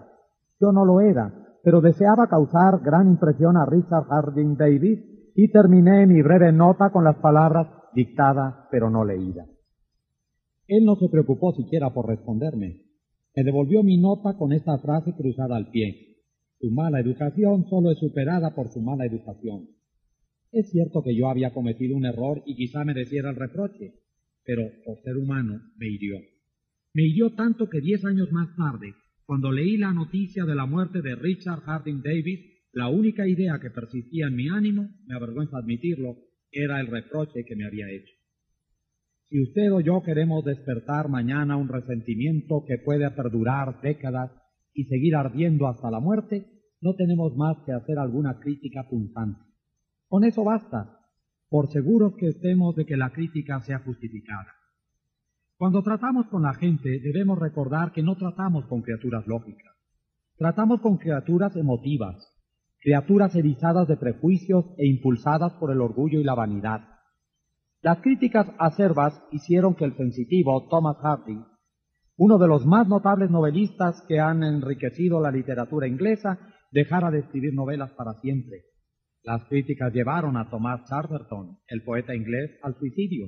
Yo 0.60 0.72
no 0.72 0.86
lo 0.86 1.02
era, 1.02 1.32
pero 1.64 1.82
deseaba 1.82 2.28
causar 2.28 2.80
gran 2.80 3.08
impresión 3.08 3.58
a 3.58 3.66
Richard 3.66 4.06
Harding 4.06 4.56
Davis 4.56 5.00
y 5.36 5.52
terminé 5.52 6.08
mi 6.08 6.22
breve 6.22 6.52
nota 6.52 6.90
con 6.90 7.04
las 7.04 7.18
palabras 7.18 7.68
dictada 7.94 8.68
pero 8.72 8.90
no 8.90 9.06
leída. 9.06 9.46
Él 10.68 10.86
no 10.86 10.96
se 10.96 11.10
preocupó 11.10 11.52
siquiera 11.52 11.90
por 11.90 12.08
responderme. 12.08 12.84
Me 13.36 13.44
devolvió 13.44 13.84
mi 13.84 14.00
nota 14.00 14.38
con 14.38 14.54
esta 14.54 14.78
frase 14.78 15.14
cruzada 15.14 15.56
al 15.56 15.70
pie. 15.70 16.11
Su 16.62 16.70
mala 16.70 17.00
educación 17.00 17.66
solo 17.68 17.90
es 17.90 17.98
superada 17.98 18.54
por 18.54 18.70
su 18.70 18.82
mala 18.82 19.08
educación. 19.08 19.68
Es 20.52 20.70
cierto 20.70 21.02
que 21.02 21.16
yo 21.16 21.28
había 21.28 21.54
cometido 21.54 21.98
un 21.98 22.06
error 22.06 22.44
y 22.46 22.56
quizá 22.56 22.86
mereciera 22.86 23.32
el 23.32 23.36
reproche, 23.36 23.96
pero 24.46 24.70
por 24.86 25.02
ser 25.02 25.18
humano 25.18 25.60
me 25.78 25.88
hirió. 25.88 26.18
Me 26.94 27.02
hirió 27.04 27.32
tanto 27.32 27.68
que 27.68 27.82
diez 27.82 28.06
años 28.06 28.32
más 28.32 28.56
tarde, 28.56 28.94
cuando 29.26 29.52
leí 29.52 29.76
la 29.78 29.92
noticia 29.92 30.46
de 30.46 30.54
la 30.54 30.68
muerte 30.68 31.02
de 31.02 31.16
Richard 31.16 31.62
Harding 31.62 32.04
Davis, 32.04 32.40
la 32.74 32.90
única 32.90 33.28
idea 33.28 33.60
que 33.60 33.72
persistía 33.72 34.28
en 34.28 34.36
mi 34.36 34.48
ánimo, 34.50 34.88
me 35.08 35.16
avergüenza 35.16 35.58
admitirlo, 35.58 36.18
era 36.52 36.80
el 36.80 36.88
reproche 36.88 37.44
que 37.44 37.56
me 37.56 37.66
había 37.66 37.90
hecho. 37.90 38.14
Si 39.30 39.42
usted 39.42 39.72
o 39.72 39.80
yo 39.80 40.04
queremos 40.04 40.46
despertar 40.46 41.10
mañana 41.10 41.58
un 41.58 41.70
resentimiento 41.70 42.66
que 42.68 42.78
puede 42.78 43.10
perdurar 43.12 43.82
décadas 43.82 44.32
y 44.74 44.86
seguir 44.86 45.16
ardiendo 45.16 45.68
hasta 45.68 45.92
la 45.92 46.00
muerte, 46.00 46.48
no 46.82 46.96
tenemos 46.96 47.36
más 47.36 47.58
que 47.66 47.74
hacer 47.74 48.00
alguna 48.00 48.40
crítica 48.40 48.88
punzante. 48.90 49.42
Con 50.08 50.24
eso 50.24 50.44
basta, 50.44 51.00
por 51.50 51.70
seguros 51.72 52.14
que 52.18 52.28
estemos 52.28 52.76
de 52.76 52.86
que 52.86 52.98
la 52.98 53.12
crítica 53.12 53.62
sea 53.62 53.80
justificada. 53.80 54.48
Cuando 55.58 55.84
tratamos 55.84 56.28
con 56.28 56.44
la 56.44 56.54
gente 56.54 57.00
debemos 57.00 57.38
recordar 57.38 57.92
que 57.92 58.02
no 58.02 58.16
tratamos 58.16 58.66
con 58.66 58.82
criaturas 58.82 59.28
lógicas, 59.28 59.76
tratamos 60.38 60.82
con 60.82 60.98
criaturas 60.98 61.56
emotivas, 61.56 62.34
criaturas 62.80 63.36
erizadas 63.36 63.88
de 63.88 63.98
prejuicios 63.98 64.66
e 64.78 64.88
impulsadas 64.88 65.54
por 65.54 65.72
el 65.72 65.82
orgullo 65.82 66.20
y 66.20 66.24
la 66.24 66.34
vanidad 66.34 66.92
las 67.82 67.98
críticas 68.02 68.48
acerbas 68.60 69.20
hicieron 69.32 69.74
que 69.74 69.86
el 69.86 69.98
sensitivo 69.98 70.68
Thomas 70.70 70.98
Hardy, 70.98 71.44
uno 72.24 72.38
de 72.38 72.48
los 72.48 72.68
más 72.68 72.88
notables 72.88 73.32
novelistas 73.32 74.04
que 74.08 74.20
han 74.20 74.44
enriquecido 74.44 75.20
la 75.20 75.32
literatura 75.32 75.88
inglesa, 75.88 76.38
dejara 76.72 77.10
de 77.10 77.22
escribir 77.22 77.56
novelas 77.56 77.90
para 77.94 78.14
siempre. 78.22 78.66
Las 79.24 79.44
críticas 79.46 79.92
llevaron 79.92 80.38
a 80.38 80.48
Thomas 80.48 80.88
Chatterton, 80.88 81.58
el 81.66 81.82
poeta 81.82 82.14
inglés, 82.14 82.60
al 82.62 82.78
suicidio. 82.78 83.26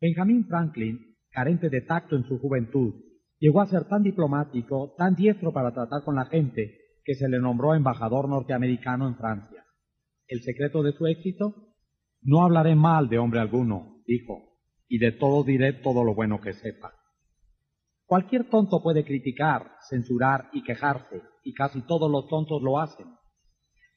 Benjamin 0.00 0.46
Franklin, 0.46 1.16
carente 1.28 1.68
de 1.68 1.82
tacto 1.82 2.16
en 2.16 2.24
su 2.24 2.38
juventud, 2.38 2.94
llegó 3.38 3.60
a 3.60 3.66
ser 3.66 3.84
tan 3.84 4.02
diplomático, 4.02 4.94
tan 4.96 5.14
diestro 5.14 5.52
para 5.52 5.74
tratar 5.74 6.02
con 6.02 6.14
la 6.14 6.24
gente, 6.24 6.78
que 7.04 7.14
se 7.14 7.28
le 7.28 7.40
nombró 7.40 7.74
embajador 7.74 8.26
norteamericano 8.26 9.06
en 9.06 9.16
Francia. 9.16 9.66
El 10.28 10.40
secreto 10.40 10.82
de 10.82 10.92
su 10.92 11.06
éxito 11.06 11.74
no 12.22 12.42
hablaré 12.42 12.74
mal 12.74 13.10
de 13.10 13.18
hombre 13.18 13.40
alguno, 13.40 13.98
dijo, 14.06 14.56
y 14.88 14.96
de 14.96 15.12
todo 15.12 15.44
diré 15.44 15.74
todo 15.74 16.04
lo 16.04 16.14
bueno 16.14 16.40
que 16.40 16.54
sepa. 16.54 16.95
Cualquier 18.06 18.48
tonto 18.48 18.82
puede 18.82 19.04
criticar, 19.04 19.72
censurar 19.88 20.48
y 20.52 20.62
quejarse, 20.62 21.22
y 21.44 21.52
casi 21.52 21.82
todos 21.82 22.10
los 22.10 22.28
tontos 22.28 22.62
lo 22.62 22.78
hacen. 22.78 23.06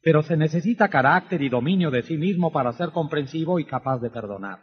Pero 0.01 0.23
se 0.23 0.35
necesita 0.35 0.89
carácter 0.89 1.41
y 1.41 1.49
dominio 1.49 1.91
de 1.91 2.01
sí 2.03 2.17
mismo 2.17 2.51
para 2.51 2.73
ser 2.73 2.89
comprensivo 2.89 3.59
y 3.59 3.65
capaz 3.65 3.99
de 3.99 4.09
perdonar. 4.09 4.59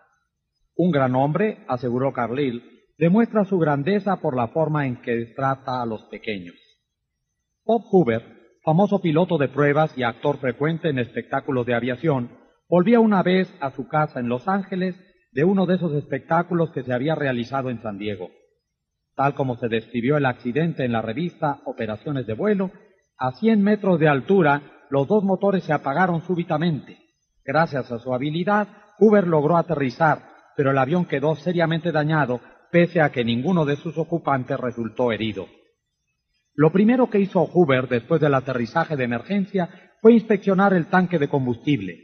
Un 0.74 0.90
gran 0.90 1.14
hombre, 1.14 1.64
aseguró 1.68 2.12
Carlyle, 2.12 2.62
demuestra 2.98 3.44
su 3.44 3.58
grandeza 3.58 4.16
por 4.16 4.36
la 4.36 4.48
forma 4.48 4.86
en 4.86 5.00
que 5.00 5.32
trata 5.36 5.80
a 5.80 5.86
los 5.86 6.02
pequeños. 6.04 6.56
Bob 7.64 7.82
Hoover, 7.90 8.58
famoso 8.64 9.00
piloto 9.00 9.38
de 9.38 9.48
pruebas 9.48 9.96
y 9.96 10.02
actor 10.02 10.38
frecuente 10.38 10.88
en 10.88 10.98
espectáculos 10.98 11.66
de 11.66 11.74
aviación, 11.74 12.30
Volvía 12.68 12.98
una 12.98 13.22
vez 13.22 13.52
a 13.60 13.70
su 13.70 13.86
casa 13.86 14.18
en 14.18 14.28
Los 14.28 14.48
Ángeles 14.48 14.96
de 15.30 15.44
uno 15.44 15.66
de 15.66 15.76
esos 15.76 15.92
espectáculos 15.94 16.72
que 16.72 16.82
se 16.82 16.92
había 16.92 17.14
realizado 17.14 17.70
en 17.70 17.80
San 17.80 17.96
Diego. 17.96 18.30
Tal 19.16 19.34
como 19.34 19.56
se 19.56 19.68
describió 19.68 20.18
el 20.18 20.26
accidente 20.26 20.84
en 20.84 20.92
la 20.92 21.00
revista 21.00 21.60
Operaciones 21.64 22.26
de 22.26 22.34
Vuelo, 22.34 22.70
a 23.18 23.32
100 23.32 23.62
metros 23.62 23.98
de 23.98 24.08
altura 24.08 24.62
los 24.90 25.08
dos 25.08 25.24
motores 25.24 25.64
se 25.64 25.72
apagaron 25.72 26.20
súbitamente. 26.22 26.98
Gracias 27.44 27.90
a 27.90 27.98
su 27.98 28.12
habilidad, 28.12 28.68
Hoover 28.98 29.26
logró 29.26 29.56
aterrizar, 29.56 30.18
pero 30.54 30.70
el 30.70 30.78
avión 30.78 31.06
quedó 31.06 31.34
seriamente 31.34 31.92
dañado, 31.92 32.40
pese 32.70 33.00
a 33.00 33.10
que 33.10 33.24
ninguno 33.24 33.64
de 33.64 33.76
sus 33.76 33.96
ocupantes 33.96 34.60
resultó 34.60 35.10
herido. 35.12 35.46
Lo 36.54 36.70
primero 36.70 37.08
que 37.08 37.20
hizo 37.20 37.44
Hoover 37.46 37.88
después 37.88 38.20
del 38.20 38.34
aterrizaje 38.34 38.96
de 38.96 39.04
emergencia 39.04 39.68
fue 40.00 40.12
inspeccionar 40.12 40.74
el 40.74 40.86
tanque 40.86 41.18
de 41.18 41.28
combustible. 41.28 41.98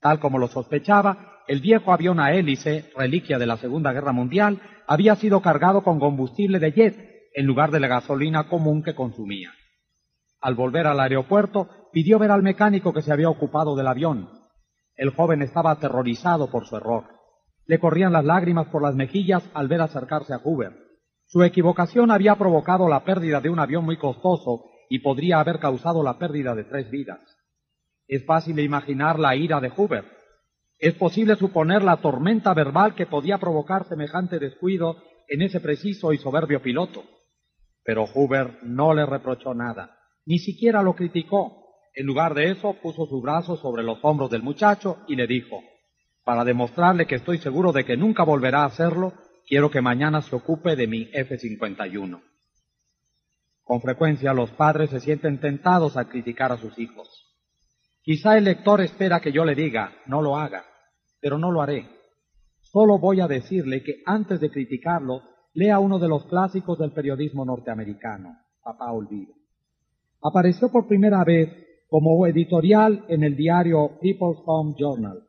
Tal 0.00 0.18
como 0.18 0.38
lo 0.38 0.48
sospechaba, 0.48 1.42
el 1.46 1.60
viejo 1.60 1.92
avión 1.92 2.18
a 2.18 2.32
hélice, 2.32 2.90
reliquia 2.96 3.38
de 3.38 3.46
la 3.46 3.56
Segunda 3.56 3.92
Guerra 3.92 4.12
Mundial, 4.12 4.60
había 4.86 5.16
sido 5.16 5.40
cargado 5.42 5.82
con 5.82 5.98
combustible 5.98 6.58
de 6.58 6.72
jet 6.72 7.16
en 7.34 7.46
lugar 7.46 7.70
de 7.70 7.80
la 7.80 7.88
gasolina 7.88 8.48
común 8.48 8.82
que 8.82 8.94
consumía. 8.94 9.52
Al 10.40 10.54
volver 10.54 10.86
al 10.86 11.00
aeropuerto, 11.00 11.68
pidió 11.92 12.18
ver 12.18 12.30
al 12.30 12.42
mecánico 12.42 12.92
que 12.92 13.02
se 13.02 13.12
había 13.12 13.28
ocupado 13.28 13.74
del 13.74 13.86
avión. 13.86 14.28
El 14.94 15.10
joven 15.10 15.42
estaba 15.42 15.72
aterrorizado 15.72 16.50
por 16.50 16.66
su 16.66 16.76
error. 16.76 17.04
Le 17.66 17.78
corrían 17.78 18.12
las 18.12 18.24
lágrimas 18.24 18.68
por 18.68 18.82
las 18.82 18.94
mejillas 18.94 19.42
al 19.54 19.68
ver 19.68 19.80
acercarse 19.80 20.32
a 20.32 20.38
Hoover. 20.38 20.72
Su 21.26 21.42
equivocación 21.42 22.10
había 22.10 22.36
provocado 22.36 22.88
la 22.88 23.04
pérdida 23.04 23.40
de 23.40 23.50
un 23.50 23.58
avión 23.58 23.84
muy 23.84 23.98
costoso 23.98 24.64
y 24.88 25.00
podría 25.00 25.40
haber 25.40 25.58
causado 25.58 26.02
la 26.02 26.18
pérdida 26.18 26.54
de 26.54 26.64
tres 26.64 26.90
vidas. 26.90 27.20
Es 28.06 28.24
fácil 28.24 28.60
imaginar 28.60 29.18
la 29.18 29.34
ira 29.34 29.60
de 29.60 29.70
Hoover. 29.70 30.04
Es 30.78 30.94
posible 30.94 31.36
suponer 31.36 31.82
la 31.82 31.96
tormenta 31.98 32.52
verbal 32.52 32.94
que 32.94 33.06
podía 33.06 33.38
provocar 33.38 33.88
semejante 33.88 34.38
descuido 34.38 35.02
en 35.28 35.42
ese 35.42 35.60
preciso 35.60 36.12
y 36.12 36.18
soberbio 36.18 36.60
piloto. 36.60 37.04
Pero 37.82 38.06
Hoover 38.06 38.58
no 38.62 38.92
le 38.92 39.06
reprochó 39.06 39.54
nada, 39.54 39.98
ni 40.26 40.38
siquiera 40.38 40.82
lo 40.82 40.94
criticó. 40.94 41.64
En 41.94 42.04
lugar 42.04 42.34
de 42.34 42.50
eso, 42.50 42.74
puso 42.82 43.06
su 43.06 43.22
brazo 43.22 43.56
sobre 43.56 43.82
los 43.82 43.98
hombros 44.02 44.30
del 44.30 44.42
muchacho 44.42 44.98
y 45.08 45.16
le 45.16 45.26
dijo, 45.26 45.62
Para 46.24 46.44
demostrarle 46.44 47.06
que 47.06 47.14
estoy 47.14 47.38
seguro 47.38 47.72
de 47.72 47.84
que 47.84 47.96
nunca 47.96 48.22
volverá 48.24 48.62
a 48.62 48.66
hacerlo, 48.66 49.14
quiero 49.48 49.70
que 49.70 49.80
mañana 49.80 50.20
se 50.20 50.36
ocupe 50.36 50.76
de 50.76 50.86
mi 50.86 51.08
F-51. 51.12 52.20
Con 53.62 53.80
frecuencia 53.80 54.34
los 54.34 54.50
padres 54.50 54.90
se 54.90 55.00
sienten 55.00 55.40
tentados 55.40 55.96
a 55.96 56.06
criticar 56.06 56.52
a 56.52 56.58
sus 56.58 56.78
hijos. 56.78 57.25
Quizá 58.06 58.38
el 58.38 58.44
lector 58.44 58.80
espera 58.82 59.18
que 59.18 59.32
yo 59.32 59.44
le 59.44 59.56
diga, 59.56 59.90
no 60.06 60.22
lo 60.22 60.36
haga, 60.36 60.64
pero 61.20 61.38
no 61.38 61.50
lo 61.50 61.60
haré. 61.60 61.88
Solo 62.60 63.00
voy 63.00 63.20
a 63.20 63.26
decirle 63.26 63.82
que 63.82 63.96
antes 64.06 64.38
de 64.38 64.48
criticarlo, 64.48 65.22
lea 65.54 65.80
uno 65.80 65.98
de 65.98 66.06
los 66.06 66.24
clásicos 66.26 66.78
del 66.78 66.92
periodismo 66.92 67.44
norteamericano, 67.44 68.38
Papá 68.62 68.92
Olvido. 68.92 69.34
Apareció 70.22 70.70
por 70.70 70.86
primera 70.86 71.24
vez 71.24 71.50
como 71.88 72.24
editorial 72.28 73.04
en 73.08 73.24
el 73.24 73.34
diario 73.34 73.98
People's 74.00 74.38
Home 74.46 74.76
Journal. 74.78 75.24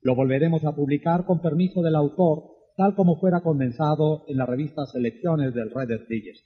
Lo 0.00 0.14
volveremos 0.14 0.64
a 0.64 0.74
publicar 0.74 1.26
con 1.26 1.42
permiso 1.42 1.82
del 1.82 1.96
autor, 1.96 2.44
tal 2.74 2.94
como 2.94 3.20
fuera 3.20 3.42
condensado 3.42 4.24
en 4.28 4.38
la 4.38 4.46
revista 4.46 4.86
Selecciones 4.86 5.52
del 5.52 5.70
Red 5.70 6.08
Digest. 6.08 6.42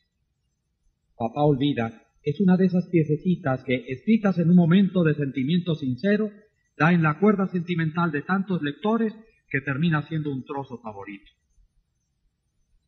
Papá 1.16 1.44
Olvida 1.44 2.09
es 2.22 2.40
una 2.40 2.56
de 2.56 2.66
esas 2.66 2.86
piececitas 2.88 3.64
que, 3.64 3.84
escritas 3.88 4.38
en 4.38 4.50
un 4.50 4.56
momento 4.56 5.02
de 5.04 5.14
sentimiento 5.14 5.74
sincero, 5.74 6.30
da 6.76 6.92
en 6.92 7.02
la 7.02 7.18
cuerda 7.18 7.46
sentimental 7.48 8.10
de 8.10 8.22
tantos 8.22 8.62
lectores 8.62 9.14
que 9.48 9.60
termina 9.60 10.06
siendo 10.08 10.32
un 10.32 10.44
trozo 10.44 10.78
favorito. 10.78 11.30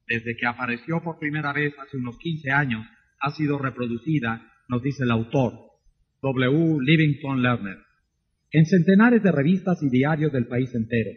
Desde 0.07 0.37
que 0.37 0.47
apareció 0.47 1.03
por 1.03 1.19
primera 1.19 1.53
vez 1.53 1.75
hace 1.79 1.97
unos 1.97 2.19
15 2.19 2.51
años, 2.51 2.87
ha 3.21 3.31
sido 3.31 3.59
reproducida, 3.59 4.51
nos 4.69 4.83
dice 4.83 5.05
el 5.05 5.11
autor, 5.11 5.53
W. 6.23 6.79
Livington 6.81 7.43
Lerner, 7.43 7.79
en 8.51 8.67
centenares 8.67 9.23
de 9.23 9.33
revistas 9.33 9.83
y 9.83 9.89
diarios 9.89 10.33
del 10.33 10.47
país 10.47 10.75
entero. 10.75 11.11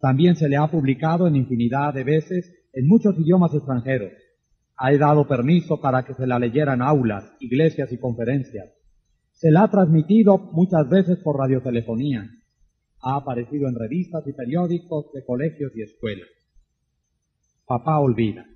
También 0.00 0.36
se 0.36 0.48
le 0.48 0.56
ha 0.56 0.66
publicado 0.66 1.28
en 1.28 1.36
infinidad 1.36 1.92
de 1.92 2.04
veces 2.04 2.52
en 2.72 2.88
muchos 2.88 3.18
idiomas 3.18 3.54
extranjeros. 3.54 4.12
Ha 4.82 4.96
dado 4.96 5.28
permiso 5.28 5.78
para 5.78 6.06
que 6.06 6.14
se 6.14 6.26
la 6.26 6.38
leyera 6.38 6.72
en 6.72 6.80
aulas, 6.80 7.30
iglesias 7.38 7.92
y 7.92 7.98
conferencias. 7.98 8.72
Se 9.30 9.50
la 9.50 9.64
ha 9.64 9.70
transmitido 9.70 10.38
muchas 10.38 10.88
veces 10.88 11.18
por 11.18 11.36
radiotelefonía. 11.36 12.30
Ha 13.02 13.16
aparecido 13.16 13.68
en 13.68 13.74
revistas 13.74 14.26
y 14.26 14.32
periódicos 14.32 15.12
de 15.12 15.22
colegios 15.22 15.72
y 15.76 15.82
escuelas. 15.82 16.28
Papá 17.66 17.98
olvida. 17.98 18.46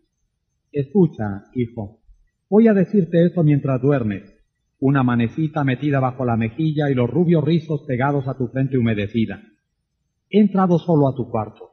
Escucha, 0.72 1.44
hijo. 1.54 2.00
Voy 2.48 2.68
a 2.68 2.72
decirte 2.72 3.26
esto 3.26 3.42
mientras 3.42 3.82
duermes 3.82 4.34
una 4.80 5.02
manecita 5.02 5.62
metida 5.62 6.00
bajo 6.00 6.24
la 6.24 6.36
mejilla 6.36 6.90
y 6.90 6.94
los 6.94 7.08
rubios 7.08 7.44
rizos 7.44 7.82
pegados 7.82 8.28
a 8.28 8.36
tu 8.36 8.48
frente 8.48 8.78
humedecida. 8.78 9.42
He 10.30 10.40
entrado 10.40 10.78
solo 10.78 11.06
a 11.06 11.14
tu 11.14 11.30
cuarto. 11.30 11.70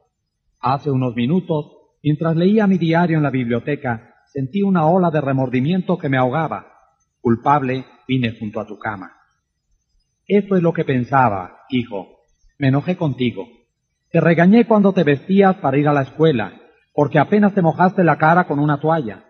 Hace 0.60 0.90
unos 0.90 1.16
minutos, 1.16 1.72
mientras 2.02 2.36
leía 2.36 2.66
mi 2.66 2.78
diario 2.78 3.16
en 3.16 3.22
la 3.22 3.30
biblioteca, 3.30 4.11
sentí 4.32 4.62
una 4.62 4.86
ola 4.86 5.10
de 5.10 5.20
remordimiento 5.20 5.98
que 5.98 6.08
me 6.08 6.16
ahogaba. 6.16 6.66
Culpable, 7.20 7.84
vine 8.08 8.36
junto 8.38 8.60
a 8.60 8.66
tu 8.66 8.78
cama. 8.78 9.12
Esto 10.26 10.56
es 10.56 10.62
lo 10.62 10.72
que 10.72 10.84
pensaba, 10.84 11.60
hijo. 11.68 12.20
Me 12.58 12.68
enojé 12.68 12.96
contigo. 12.96 13.46
Te 14.10 14.20
regañé 14.20 14.66
cuando 14.66 14.92
te 14.92 15.04
vestías 15.04 15.56
para 15.56 15.78
ir 15.78 15.88
a 15.88 15.92
la 15.92 16.02
escuela, 16.02 16.60
porque 16.92 17.18
apenas 17.18 17.54
te 17.54 17.62
mojaste 17.62 18.04
la 18.04 18.18
cara 18.18 18.44
con 18.44 18.58
una 18.58 18.80
toalla. 18.80 19.24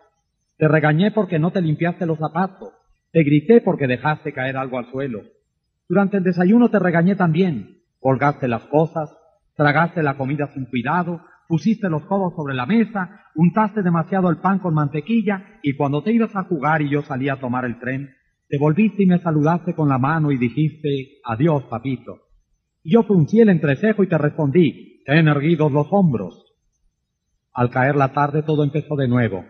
Te 0.56 0.68
regañé 0.68 1.10
porque 1.10 1.38
no 1.38 1.50
te 1.50 1.60
limpiaste 1.60 2.06
los 2.06 2.18
zapatos 2.18 2.72
te 3.12 3.22
grité 3.24 3.60
porque 3.60 3.86
dejaste 3.86 4.32
caer 4.32 4.56
algo 4.56 4.78
al 4.78 4.90
suelo. 4.90 5.20
Durante 5.86 6.16
el 6.16 6.24
desayuno 6.24 6.70
te 6.70 6.78
regañé 6.78 7.14
también. 7.14 7.82
Colgaste 8.00 8.48
las 8.48 8.64
cosas, 8.64 9.14
tragaste 9.54 10.02
la 10.02 10.16
comida 10.16 10.48
sin 10.54 10.64
cuidado, 10.64 11.20
pusiste 11.52 11.90
los 11.90 12.06
codos 12.06 12.34
sobre 12.34 12.54
la 12.54 12.64
mesa, 12.64 13.26
untaste 13.34 13.82
demasiado 13.82 14.30
el 14.30 14.38
pan 14.38 14.58
con 14.58 14.72
mantequilla 14.72 15.58
y 15.62 15.76
cuando 15.76 16.02
te 16.02 16.10
ibas 16.10 16.34
a 16.34 16.44
jugar 16.44 16.80
y 16.80 16.88
yo 16.88 17.02
salí 17.02 17.28
a 17.28 17.38
tomar 17.38 17.66
el 17.66 17.78
tren, 17.78 18.08
te 18.48 18.56
volviste 18.56 19.02
y 19.02 19.06
me 19.06 19.18
saludaste 19.18 19.74
con 19.74 19.86
la 19.90 19.98
mano 19.98 20.32
y 20.32 20.38
dijiste, 20.38 21.18
adiós, 21.22 21.64
papito. 21.64 22.20
Y 22.82 22.94
yo 22.94 23.02
fruncí 23.02 23.40
el 23.40 23.50
entrecejo 23.50 24.02
y 24.02 24.08
te 24.08 24.16
respondí, 24.16 25.02
ten 25.04 25.28
erguidos 25.28 25.70
los 25.70 25.88
hombros. 25.90 26.54
Al 27.52 27.68
caer 27.68 27.96
la 27.96 28.14
tarde 28.14 28.42
todo 28.42 28.64
empezó 28.64 28.96
de 28.96 29.08
nuevo. 29.08 29.44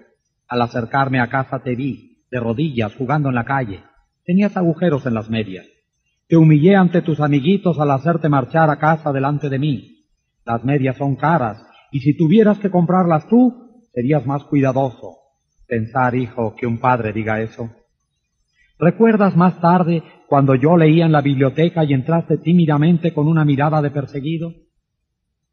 Al 0.49 0.61
acercarme 0.61 1.21
a 1.21 1.31
casa 1.31 1.61
te 1.61 1.77
vi, 1.77 2.25
de 2.33 2.41
rodillas, 2.41 2.97
jugando 2.97 3.29
en 3.29 3.37
la 3.37 3.45
calle. 3.45 3.85
Tenías 4.25 4.57
agujeros 4.57 5.07
en 5.07 5.15
las 5.15 5.31
medias. 5.31 5.69
Te 6.27 6.37
humillé 6.37 6.75
ante 6.75 7.01
tus 7.01 7.21
amiguitos 7.21 7.79
al 7.79 7.93
hacerte 7.93 8.29
marchar 8.29 8.71
a 8.71 8.81
casa 8.81 9.13
delante 9.13 9.49
de 9.49 9.61
mí. 9.61 10.05
Las 10.45 10.65
medias 10.65 10.97
son 10.97 11.15
caras, 11.15 11.65
y 11.93 12.01
si 12.01 12.17
tuvieras 12.17 12.59
que 12.59 12.71
comprarlas 12.71 13.29
tú, 13.29 13.83
serías 13.93 14.27
más 14.27 14.45
cuidadoso. 14.45 15.19
Pensar, 15.67 16.15
hijo, 16.15 16.55
que 16.57 16.67
un 16.67 16.79
padre 16.79 17.13
diga 17.13 17.41
eso. 17.41 17.71
¿Recuerdas 18.79 19.37
más 19.37 19.61
tarde 19.61 20.03
cuando 20.27 20.55
yo 20.55 20.77
leía 20.77 21.07
en 21.07 21.13
la 21.13 21.21
biblioteca 21.21 21.85
y 21.85 21.93
entraste 21.93 22.39
tímidamente 22.39 23.15
con 23.15 23.29
una 23.29 23.45
mirada 23.45 23.81
de 23.81 23.91
perseguido? 23.91 24.55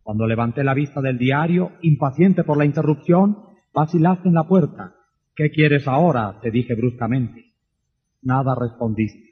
Cuando 0.02 0.26
levanté 0.26 0.64
la 0.64 0.74
vista 0.74 1.02
del 1.02 1.20
diario, 1.20 1.74
impaciente 1.82 2.44
por 2.44 2.58
la 2.58 2.66
interrupción, 2.66 3.38
vacilaste 3.74 4.30
en 4.30 4.34
la 4.34 4.48
puerta 4.48 4.96
¿Qué 5.40 5.52
quieres 5.52 5.88
ahora? 5.88 6.38
te 6.42 6.52
dije 6.52 6.76
bruscamente. 6.76 7.54
Nada 8.24 8.56
respondiste. 8.60 9.29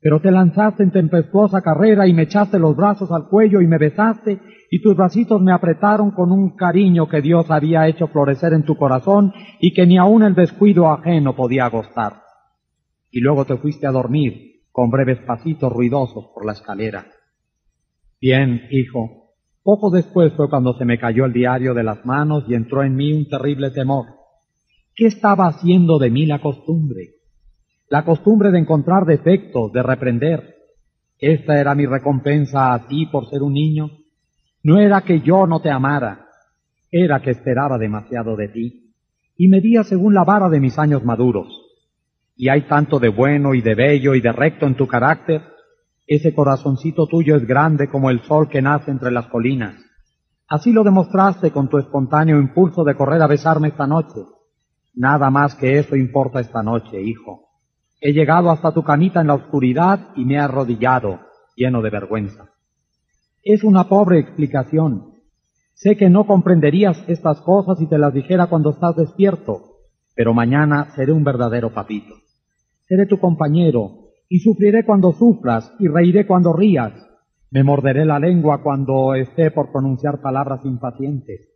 Pero 0.00 0.20
te 0.20 0.30
lanzaste 0.30 0.82
en 0.82 0.90
tempestuosa 0.90 1.62
carrera 1.62 2.06
y 2.06 2.12
me 2.12 2.22
echaste 2.22 2.58
los 2.58 2.76
brazos 2.76 3.10
al 3.10 3.28
cuello 3.28 3.60
y 3.60 3.66
me 3.66 3.78
besaste 3.78 4.40
y 4.70 4.82
tus 4.82 4.96
bracitos 4.96 5.40
me 5.40 5.52
apretaron 5.52 6.10
con 6.10 6.32
un 6.32 6.56
cariño 6.56 7.08
que 7.08 7.22
Dios 7.22 7.50
había 7.50 7.86
hecho 7.88 8.08
florecer 8.08 8.52
en 8.52 8.64
tu 8.64 8.76
corazón 8.76 9.32
y 9.60 9.72
que 9.72 9.86
ni 9.86 9.96
aun 9.96 10.22
el 10.22 10.34
descuido 10.34 10.90
ajeno 10.90 11.34
podía 11.34 11.66
agostar. 11.66 12.22
Y 13.10 13.20
luego 13.20 13.44
te 13.44 13.56
fuiste 13.56 13.86
a 13.86 13.92
dormir 13.92 14.62
con 14.70 14.90
breves 14.90 15.20
pasitos 15.20 15.72
ruidosos 15.72 16.26
por 16.34 16.44
la 16.44 16.52
escalera. 16.52 17.06
Bien, 18.20 18.62
hijo. 18.70 19.32
Poco 19.62 19.90
después 19.90 20.32
fue 20.34 20.50
cuando 20.50 20.74
se 20.74 20.84
me 20.84 20.98
cayó 20.98 21.24
el 21.24 21.32
diario 21.32 21.74
de 21.74 21.82
las 21.82 22.04
manos 22.04 22.44
y 22.46 22.54
entró 22.54 22.82
en 22.82 22.94
mí 22.94 23.12
un 23.12 23.28
terrible 23.28 23.70
temor. 23.70 24.06
¿Qué 24.94 25.06
estaba 25.06 25.48
haciendo 25.48 25.98
de 25.98 26.10
mí 26.10 26.26
la 26.26 26.40
costumbre? 26.40 27.15
La 27.88 28.04
costumbre 28.04 28.50
de 28.50 28.58
encontrar 28.58 29.04
defectos, 29.04 29.72
de 29.72 29.82
reprender. 29.82 30.56
¿Esta 31.18 31.60
era 31.60 31.74
mi 31.74 31.86
recompensa 31.86 32.74
a 32.74 32.86
ti 32.86 33.06
por 33.06 33.28
ser 33.28 33.42
un 33.42 33.52
niño? 33.52 33.90
No 34.62 34.78
era 34.78 35.02
que 35.02 35.20
yo 35.20 35.46
no 35.46 35.60
te 35.60 35.70
amara, 35.70 36.26
era 36.90 37.20
que 37.20 37.30
esperaba 37.30 37.78
demasiado 37.78 38.36
de 38.36 38.48
ti 38.48 38.92
y 39.36 39.48
medía 39.48 39.84
según 39.84 40.14
la 40.14 40.24
vara 40.24 40.48
de 40.48 40.60
mis 40.60 40.78
años 40.78 41.04
maduros. 41.04 41.46
Y 42.36 42.48
hay 42.48 42.62
tanto 42.62 42.98
de 42.98 43.08
bueno 43.08 43.54
y 43.54 43.62
de 43.62 43.74
bello 43.74 44.14
y 44.14 44.20
de 44.20 44.32
recto 44.32 44.66
en 44.66 44.76
tu 44.76 44.86
carácter. 44.86 45.42
Ese 46.06 46.34
corazoncito 46.34 47.06
tuyo 47.06 47.36
es 47.36 47.46
grande 47.46 47.88
como 47.88 48.10
el 48.10 48.20
sol 48.20 48.48
que 48.48 48.62
nace 48.62 48.90
entre 48.90 49.10
las 49.10 49.26
colinas. 49.26 49.74
Así 50.48 50.72
lo 50.72 50.84
demostraste 50.84 51.50
con 51.50 51.68
tu 51.68 51.78
espontáneo 51.78 52.38
impulso 52.38 52.84
de 52.84 52.94
correr 52.94 53.22
a 53.22 53.26
besarme 53.26 53.68
esta 53.68 53.86
noche 53.86 54.20
Nada 54.96 55.28
más 55.28 55.54
que 55.54 55.78
eso 55.78 55.94
importa 55.94 56.40
esta 56.40 56.62
noche, 56.62 57.02
hijo. 57.02 57.45
He 58.06 58.12
llegado 58.12 58.52
hasta 58.52 58.72
tu 58.72 58.84
camita 58.84 59.20
en 59.20 59.26
la 59.26 59.34
oscuridad 59.34 60.10
y 60.14 60.24
me 60.24 60.34
he 60.34 60.38
arrodillado, 60.38 61.18
lleno 61.56 61.82
de 61.82 61.90
vergüenza. 61.90 62.52
Es 63.42 63.64
una 63.64 63.88
pobre 63.88 64.20
explicación. 64.20 65.14
Sé 65.74 65.96
que 65.96 66.08
no 66.08 66.24
comprenderías 66.24 67.02
estas 67.08 67.40
cosas 67.40 67.80
si 67.80 67.88
te 67.88 67.98
las 67.98 68.14
dijera 68.14 68.46
cuando 68.46 68.70
estás 68.70 68.94
despierto, 68.94 69.80
pero 70.14 70.34
mañana 70.34 70.92
seré 70.94 71.10
un 71.10 71.24
verdadero 71.24 71.74
papito. 71.74 72.14
Seré 72.86 73.06
tu 73.06 73.18
compañero 73.18 74.10
y 74.28 74.38
sufriré 74.38 74.84
cuando 74.84 75.12
sufras 75.12 75.72
y 75.80 75.88
reiré 75.88 76.28
cuando 76.28 76.52
rías. 76.52 76.92
Me 77.50 77.64
morderé 77.64 78.04
la 78.04 78.20
lengua 78.20 78.62
cuando 78.62 79.16
esté 79.16 79.50
por 79.50 79.72
pronunciar 79.72 80.20
palabras 80.20 80.64
impacientes. 80.64 81.48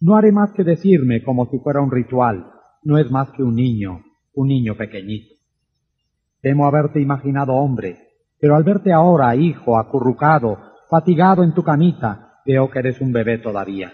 No 0.00 0.16
haré 0.16 0.32
más 0.32 0.50
que 0.50 0.64
decirme 0.64 1.22
como 1.22 1.46
si 1.46 1.60
fuera 1.60 1.80
un 1.80 1.92
ritual 1.92 2.50
no 2.84 2.98
es 2.98 3.08
más 3.08 3.30
que 3.36 3.44
un 3.44 3.54
niño, 3.54 4.00
un 4.34 4.48
niño 4.48 4.76
pequeñito. 4.76 5.31
Temo 6.42 6.66
haberte 6.66 7.00
imaginado 7.00 7.54
hombre, 7.54 8.08
pero 8.40 8.56
al 8.56 8.64
verte 8.64 8.92
ahora, 8.92 9.36
hijo, 9.36 9.78
acurrucado, 9.78 10.58
fatigado 10.90 11.44
en 11.44 11.54
tu 11.54 11.62
camita, 11.62 12.40
veo 12.44 12.68
que 12.68 12.80
eres 12.80 13.00
un 13.00 13.12
bebé 13.12 13.38
todavía. 13.38 13.92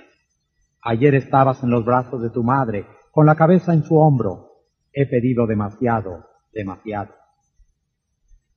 Ayer 0.83 1.15
estabas 1.15 1.63
en 1.63 1.69
los 1.69 1.85
brazos 1.85 2.23
de 2.23 2.31
tu 2.31 2.43
madre, 2.43 2.87
con 3.13 3.27
la 3.27 3.35
cabeza 3.35 3.75
en 3.75 3.83
su 3.83 3.99
hombro. 3.99 4.47
He 4.95 5.05
pedido 5.05 5.47
demasiado, 5.47 6.25
demasiado. 6.51 7.11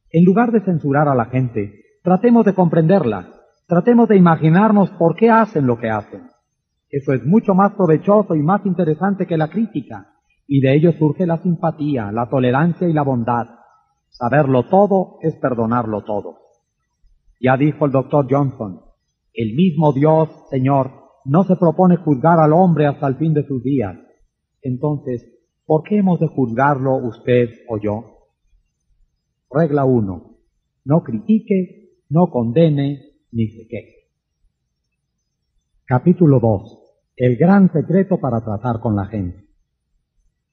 En 0.09 0.23
lugar 0.23 0.53
de 0.53 0.61
censurar 0.61 1.09
a 1.09 1.15
la 1.15 1.25
gente, 1.25 1.83
tratemos 2.01 2.45
de 2.45 2.53
comprenderla, 2.53 3.27
tratemos 3.67 4.07
de 4.07 4.15
imaginarnos 4.15 4.89
por 4.91 5.17
qué 5.17 5.29
hacen 5.29 5.67
lo 5.67 5.77
que 5.77 5.89
hacen. 5.89 6.29
Eso 6.89 7.11
es 7.11 7.25
mucho 7.25 7.53
más 7.55 7.73
provechoso 7.73 8.35
y 8.35 8.41
más 8.41 8.65
interesante 8.65 9.27
que 9.27 9.37
la 9.37 9.49
crítica, 9.49 10.13
y 10.47 10.61
de 10.61 10.75
ello 10.75 10.93
surge 10.93 11.25
la 11.25 11.39
simpatía, 11.39 12.09
la 12.13 12.29
tolerancia 12.29 12.87
y 12.87 12.93
la 12.93 13.01
bondad. 13.01 13.60
Saberlo 14.21 14.67
todo 14.67 15.17
es 15.23 15.35
perdonarlo 15.37 16.03
todo. 16.03 16.37
Ya 17.39 17.57
dijo 17.57 17.87
el 17.87 17.91
doctor 17.91 18.27
Johnson, 18.29 18.81
El 19.33 19.55
mismo 19.55 19.93
Dios, 19.93 20.29
Señor, 20.51 20.91
no 21.25 21.43
se 21.43 21.55
propone 21.55 21.95
juzgar 21.95 22.39
al 22.39 22.53
hombre 22.53 22.85
hasta 22.85 23.07
el 23.07 23.15
fin 23.15 23.33
de 23.33 23.47
sus 23.47 23.63
días. 23.63 23.97
Entonces, 24.61 25.25
¿por 25.65 25.81
qué 25.81 25.97
hemos 25.97 26.19
de 26.19 26.27
juzgarlo 26.27 26.97
usted 26.97 27.49
o 27.67 27.79
yo? 27.79 28.27
Regla 29.49 29.85
1. 29.85 30.35
No 30.85 31.01
critique, 31.01 31.89
no 32.07 32.29
condene, 32.29 33.01
ni 33.31 33.47
se 33.47 33.67
queje. 33.67 34.11
Capítulo 35.83 36.39
2. 36.39 36.79
El 37.15 37.37
gran 37.37 37.73
secreto 37.73 38.19
para 38.19 38.41
tratar 38.41 38.81
con 38.81 38.95
la 38.95 39.05
gente. 39.07 39.47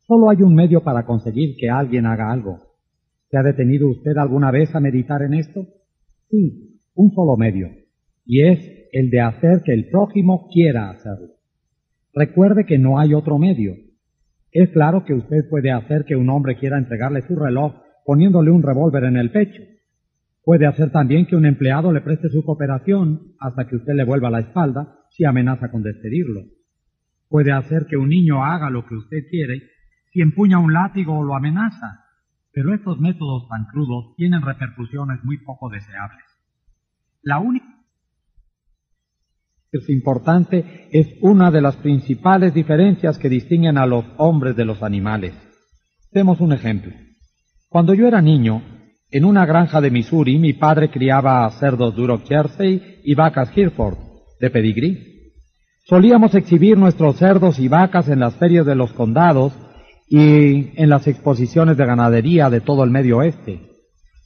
Solo 0.06 0.30
hay 0.30 0.40
un 0.40 0.54
medio 0.54 0.82
para 0.82 1.04
conseguir 1.04 1.54
que 1.58 1.68
alguien 1.68 2.06
haga 2.06 2.32
algo. 2.32 2.67
¿Se 3.30 3.36
ha 3.36 3.42
detenido 3.42 3.88
usted 3.88 4.16
alguna 4.16 4.50
vez 4.50 4.74
a 4.74 4.80
meditar 4.80 5.22
en 5.22 5.34
esto? 5.34 5.66
Sí, 6.30 6.80
un 6.94 7.12
solo 7.12 7.36
medio, 7.36 7.68
y 8.24 8.42
es 8.42 8.88
el 8.92 9.10
de 9.10 9.20
hacer 9.20 9.62
que 9.64 9.72
el 9.72 9.88
prójimo 9.90 10.48
quiera 10.52 10.90
hacerlo. 10.90 11.34
Recuerde 12.14 12.64
que 12.64 12.78
no 12.78 12.98
hay 12.98 13.14
otro 13.14 13.38
medio. 13.38 13.74
Es 14.50 14.70
claro 14.70 15.04
que 15.04 15.14
usted 15.14 15.48
puede 15.48 15.70
hacer 15.70 16.04
que 16.04 16.16
un 16.16 16.30
hombre 16.30 16.56
quiera 16.56 16.78
entregarle 16.78 17.22
su 17.22 17.36
reloj 17.36 17.74
poniéndole 18.04 18.50
un 18.50 18.62
revólver 18.62 19.04
en 19.04 19.18
el 19.18 19.30
pecho. 19.30 19.62
Puede 20.42 20.66
hacer 20.66 20.90
también 20.90 21.26
que 21.26 21.36
un 21.36 21.44
empleado 21.44 21.92
le 21.92 22.00
preste 22.00 22.30
su 22.30 22.42
cooperación 22.42 23.34
hasta 23.38 23.68
que 23.68 23.76
usted 23.76 23.92
le 23.92 24.04
vuelva 24.04 24.30
la 24.30 24.40
espalda 24.40 24.96
si 25.10 25.24
amenaza 25.24 25.70
con 25.70 25.82
despedirlo. 25.82 26.40
Puede 27.28 27.52
hacer 27.52 27.84
que 27.84 27.98
un 27.98 28.08
niño 28.08 28.42
haga 28.42 28.70
lo 28.70 28.86
que 28.86 28.94
usted 28.94 29.28
quiere 29.28 29.62
si 30.10 30.22
empuña 30.22 30.58
un 30.58 30.72
látigo 30.72 31.18
o 31.18 31.24
lo 31.24 31.34
amenaza. 31.34 32.07
Pero 32.58 32.74
estos 32.74 32.98
métodos 32.98 33.48
tan 33.48 33.66
crudos 33.66 34.16
tienen 34.16 34.42
repercusiones 34.42 35.22
muy 35.22 35.38
poco 35.38 35.68
deseables. 35.68 36.24
La 37.22 37.38
única 37.38 37.64
es 39.70 39.88
importante 39.88 40.88
es 40.90 41.06
una 41.22 41.52
de 41.52 41.60
las 41.60 41.76
principales 41.76 42.52
diferencias 42.52 43.16
que 43.16 43.28
distinguen 43.28 43.78
a 43.78 43.86
los 43.86 44.04
hombres 44.16 44.56
de 44.56 44.64
los 44.64 44.82
animales. 44.82 45.34
Demos 46.10 46.40
un 46.40 46.52
ejemplo. 46.52 46.92
Cuando 47.68 47.94
yo 47.94 48.08
era 48.08 48.20
niño, 48.20 48.60
en 49.12 49.24
una 49.24 49.46
granja 49.46 49.80
de 49.80 49.92
Missouri, 49.92 50.40
mi 50.40 50.54
padre 50.54 50.90
criaba 50.90 51.48
cerdos 51.60 51.94
Duroc 51.94 52.26
Jersey 52.26 53.02
y 53.04 53.14
vacas 53.14 53.56
Hereford, 53.56 53.98
de 54.40 54.50
pedigrí. 54.50 55.32
Solíamos 55.84 56.34
exhibir 56.34 56.76
nuestros 56.76 57.18
cerdos 57.18 57.60
y 57.60 57.68
vacas 57.68 58.08
en 58.08 58.18
las 58.18 58.34
ferias 58.34 58.66
de 58.66 58.74
los 58.74 58.92
condados 58.94 59.52
y 60.08 60.72
en 60.80 60.88
las 60.88 61.06
exposiciones 61.06 61.76
de 61.76 61.86
ganadería 61.86 62.50
de 62.50 62.60
todo 62.60 62.84
el 62.84 62.90
medio 62.90 63.18
oeste. 63.18 63.70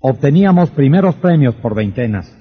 Obteníamos 0.00 0.70
primeros 0.70 1.14
premios 1.16 1.54
por 1.56 1.74
veintenas. 1.74 2.36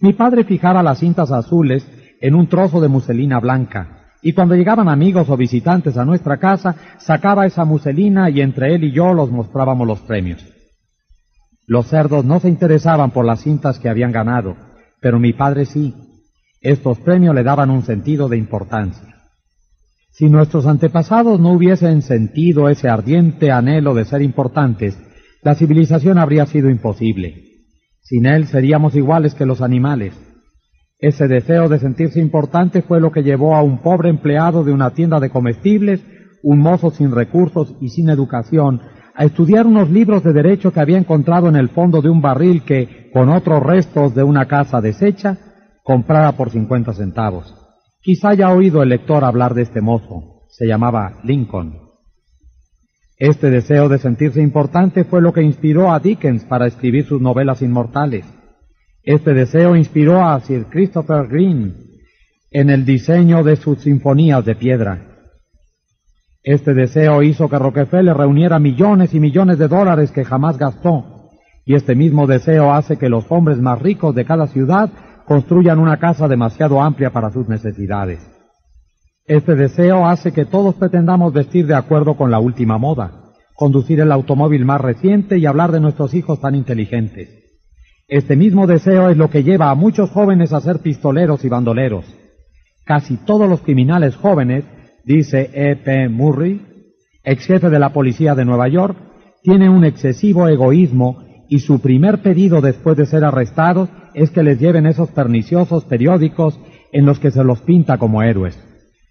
Mi 0.00 0.12
padre 0.12 0.44
fijaba 0.44 0.82
las 0.82 0.98
cintas 0.98 1.30
azules 1.30 1.86
en 2.20 2.34
un 2.34 2.48
trozo 2.48 2.80
de 2.80 2.88
muselina 2.88 3.38
blanca, 3.40 4.00
y 4.22 4.32
cuando 4.32 4.54
llegaban 4.54 4.88
amigos 4.88 5.30
o 5.30 5.36
visitantes 5.36 5.96
a 5.96 6.04
nuestra 6.04 6.38
casa, 6.38 6.76
sacaba 6.98 7.46
esa 7.46 7.64
muselina 7.64 8.28
y 8.28 8.40
entre 8.40 8.74
él 8.74 8.84
y 8.84 8.92
yo 8.92 9.14
los 9.14 9.30
mostrábamos 9.30 9.86
los 9.86 10.00
premios. 10.00 10.44
Los 11.66 11.86
cerdos 11.86 12.24
no 12.24 12.40
se 12.40 12.48
interesaban 12.48 13.12
por 13.12 13.24
las 13.24 13.42
cintas 13.42 13.78
que 13.78 13.88
habían 13.88 14.12
ganado, 14.12 14.56
pero 15.00 15.18
mi 15.18 15.32
padre 15.32 15.64
sí. 15.64 15.94
Estos 16.60 16.98
premios 16.98 17.34
le 17.34 17.42
daban 17.42 17.70
un 17.70 17.82
sentido 17.82 18.28
de 18.28 18.36
importancia. 18.36 19.09
Si 20.10 20.28
nuestros 20.28 20.66
antepasados 20.66 21.40
no 21.40 21.52
hubiesen 21.52 22.02
sentido 22.02 22.68
ese 22.68 22.88
ardiente 22.88 23.50
anhelo 23.50 23.94
de 23.94 24.04
ser 24.04 24.22
importantes, 24.22 24.98
la 25.42 25.54
civilización 25.54 26.18
habría 26.18 26.46
sido 26.46 26.68
imposible. 26.68 27.44
Sin 28.02 28.26
él 28.26 28.46
seríamos 28.46 28.96
iguales 28.96 29.34
que 29.34 29.46
los 29.46 29.62
animales. 29.62 30.14
Ese 30.98 31.28
deseo 31.28 31.68
de 31.68 31.78
sentirse 31.78 32.20
importante 32.20 32.82
fue 32.82 33.00
lo 33.00 33.10
que 33.10 33.22
llevó 33.22 33.54
a 33.54 33.62
un 33.62 33.78
pobre 33.78 34.10
empleado 34.10 34.64
de 34.64 34.72
una 34.72 34.90
tienda 34.90 35.20
de 35.20 35.30
comestibles, 35.30 36.04
un 36.42 36.58
mozo 36.58 36.90
sin 36.90 37.12
recursos 37.12 37.74
y 37.80 37.88
sin 37.88 38.10
educación, 38.10 38.82
a 39.14 39.24
estudiar 39.24 39.66
unos 39.66 39.90
libros 39.90 40.22
de 40.24 40.32
derecho 40.32 40.72
que 40.72 40.80
había 40.80 40.98
encontrado 40.98 41.48
en 41.48 41.56
el 41.56 41.68
fondo 41.68 42.02
de 42.02 42.10
un 42.10 42.20
barril 42.20 42.62
que, 42.62 43.10
con 43.12 43.28
otros 43.28 43.62
restos 43.62 44.14
de 44.14 44.22
una 44.22 44.46
casa 44.46 44.80
deshecha, 44.80 45.38
comprara 45.82 46.32
por 46.32 46.50
cincuenta 46.50 46.92
centavos. 46.92 47.59
Quizá 48.02 48.30
haya 48.30 48.50
oído 48.50 48.82
el 48.82 48.88
lector 48.88 49.24
hablar 49.24 49.52
de 49.52 49.62
este 49.62 49.82
mozo. 49.82 50.46
Se 50.48 50.66
llamaba 50.66 51.20
Lincoln. 51.22 51.90
Este 53.18 53.50
deseo 53.50 53.90
de 53.90 53.98
sentirse 53.98 54.40
importante 54.40 55.04
fue 55.04 55.20
lo 55.20 55.34
que 55.34 55.42
inspiró 55.42 55.92
a 55.92 56.00
Dickens 56.00 56.44
para 56.44 56.66
escribir 56.66 57.04
sus 57.04 57.20
novelas 57.20 57.60
inmortales. 57.60 58.24
Este 59.02 59.34
deseo 59.34 59.76
inspiró 59.76 60.24
a 60.24 60.40
Sir 60.40 60.64
Christopher 60.70 61.28
Green 61.28 61.74
en 62.50 62.70
el 62.70 62.86
diseño 62.86 63.44
de 63.44 63.56
sus 63.56 63.80
sinfonías 63.80 64.46
de 64.46 64.54
piedra. 64.54 65.06
Este 66.42 66.72
deseo 66.72 67.22
hizo 67.22 67.50
que 67.50 67.58
Rockefeller 67.58 68.16
reuniera 68.16 68.58
millones 68.58 69.12
y 69.12 69.20
millones 69.20 69.58
de 69.58 69.68
dólares 69.68 70.10
que 70.10 70.24
jamás 70.24 70.56
gastó. 70.56 71.28
Y 71.66 71.74
este 71.74 71.94
mismo 71.94 72.26
deseo 72.26 72.72
hace 72.72 72.96
que 72.96 73.10
los 73.10 73.26
hombres 73.28 73.58
más 73.58 73.82
ricos 73.82 74.14
de 74.14 74.24
cada 74.24 74.46
ciudad 74.46 74.90
construyan 75.30 75.78
una 75.78 75.96
casa 75.98 76.26
demasiado 76.26 76.82
amplia 76.82 77.10
para 77.10 77.30
sus 77.30 77.48
necesidades. 77.48 78.18
Este 79.24 79.54
deseo 79.54 80.08
hace 80.08 80.32
que 80.32 80.44
todos 80.44 80.74
pretendamos 80.74 81.32
vestir 81.32 81.68
de 81.68 81.76
acuerdo 81.76 82.16
con 82.16 82.32
la 82.32 82.40
última 82.40 82.78
moda, 82.78 83.30
conducir 83.54 84.00
el 84.00 84.10
automóvil 84.10 84.64
más 84.64 84.80
reciente 84.80 85.38
y 85.38 85.46
hablar 85.46 85.70
de 85.70 85.78
nuestros 85.78 86.14
hijos 86.14 86.40
tan 86.40 86.56
inteligentes. 86.56 87.28
Este 88.08 88.34
mismo 88.34 88.66
deseo 88.66 89.08
es 89.08 89.16
lo 89.16 89.30
que 89.30 89.44
lleva 89.44 89.70
a 89.70 89.76
muchos 89.76 90.10
jóvenes 90.10 90.52
a 90.52 90.60
ser 90.60 90.80
pistoleros 90.80 91.44
y 91.44 91.48
bandoleros. 91.48 92.06
Casi 92.84 93.16
todos 93.18 93.48
los 93.48 93.60
criminales 93.60 94.16
jóvenes, 94.16 94.64
dice 95.04 95.48
E. 95.54 95.76
P. 95.76 96.08
Murray, 96.08 96.90
ex 97.22 97.46
jefe 97.46 97.70
de 97.70 97.78
la 97.78 97.92
policía 97.92 98.34
de 98.34 98.44
Nueva 98.44 98.66
York, 98.66 98.98
tienen 99.44 99.70
un 99.70 99.84
excesivo 99.84 100.48
egoísmo 100.48 101.22
y 101.50 101.58
su 101.58 101.80
primer 101.80 102.22
pedido 102.22 102.60
después 102.60 102.96
de 102.96 103.06
ser 103.06 103.24
arrestados 103.24 103.90
es 104.14 104.30
que 104.30 104.44
les 104.44 104.58
lleven 104.60 104.86
esos 104.86 105.10
perniciosos 105.10 105.84
periódicos 105.84 106.58
en 106.92 107.04
los 107.04 107.18
que 107.18 107.32
se 107.32 107.42
los 107.42 107.60
pinta 107.62 107.98
como 107.98 108.22
héroes. 108.22 108.56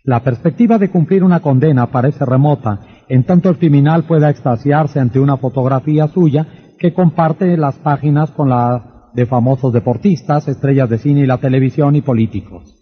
La 0.06 0.24
perspectiva 0.24 0.78
de 0.78 0.90
cumplir 0.90 1.26
una 1.26 1.42
condena 1.42 1.88
parece 1.88 2.26
remota, 2.26 2.80
en 3.10 3.26
tanto 3.26 3.50
el 3.50 3.58
criminal 3.58 4.06
pueda 4.06 4.30
extasiarse 4.30 5.02
ante 5.02 5.20
una 5.20 5.36
fotografía 5.36 6.08
suya 6.08 6.48
que 6.80 6.94
comparte 6.94 7.58
las 7.58 7.76
páginas 7.76 8.32
con 8.32 8.50
la 8.50 9.12
de 9.14 9.26
famosos 9.26 9.74
deportistas, 9.74 10.48
estrellas 10.48 10.90
de 10.90 10.98
cine 10.98 11.22
y 11.22 11.26
la 11.26 11.40
televisión 11.40 11.98
y 11.98 12.02
políticos. 12.02 12.74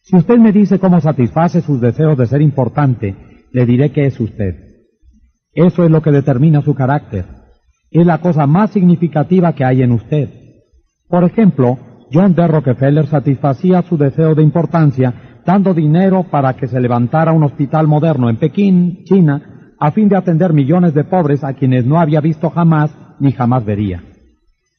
Si 0.00 0.16
usted 0.16 0.38
me 0.38 0.50
dice 0.50 0.78
cómo 0.78 0.98
satisface 1.00 1.60
sus 1.60 1.78
deseos 1.78 2.16
de 2.16 2.26
ser 2.26 2.40
importante, 2.40 3.14
le 3.52 3.66
diré 3.66 3.92
que 3.92 4.06
es 4.06 4.18
usted. 4.18 4.54
Eso 5.52 5.84
es 5.84 5.90
lo 5.90 6.00
que 6.00 6.10
determina 6.10 6.62
su 6.62 6.74
carácter. 6.74 7.41
Es 7.92 8.06
la 8.06 8.18
cosa 8.18 8.46
más 8.46 8.70
significativa 8.70 9.52
que 9.52 9.64
hay 9.64 9.82
en 9.82 9.92
usted. 9.92 10.30
Por 11.08 11.24
ejemplo, 11.24 11.78
John 12.10 12.34
D. 12.34 12.46
Rockefeller 12.48 13.06
satisfacía 13.06 13.82
su 13.82 13.98
deseo 13.98 14.34
de 14.34 14.42
importancia 14.42 15.40
dando 15.44 15.74
dinero 15.74 16.24
para 16.30 16.54
que 16.54 16.68
se 16.68 16.80
levantara 16.80 17.32
un 17.32 17.42
hospital 17.42 17.86
moderno 17.86 18.30
en 18.30 18.36
Pekín, 18.36 19.04
China, 19.04 19.74
a 19.78 19.90
fin 19.90 20.08
de 20.08 20.16
atender 20.16 20.52
millones 20.52 20.94
de 20.94 21.04
pobres 21.04 21.44
a 21.44 21.52
quienes 21.54 21.84
no 21.84 22.00
había 22.00 22.20
visto 22.20 22.48
jamás 22.50 22.90
ni 23.18 23.32
jamás 23.32 23.64
vería. 23.64 24.02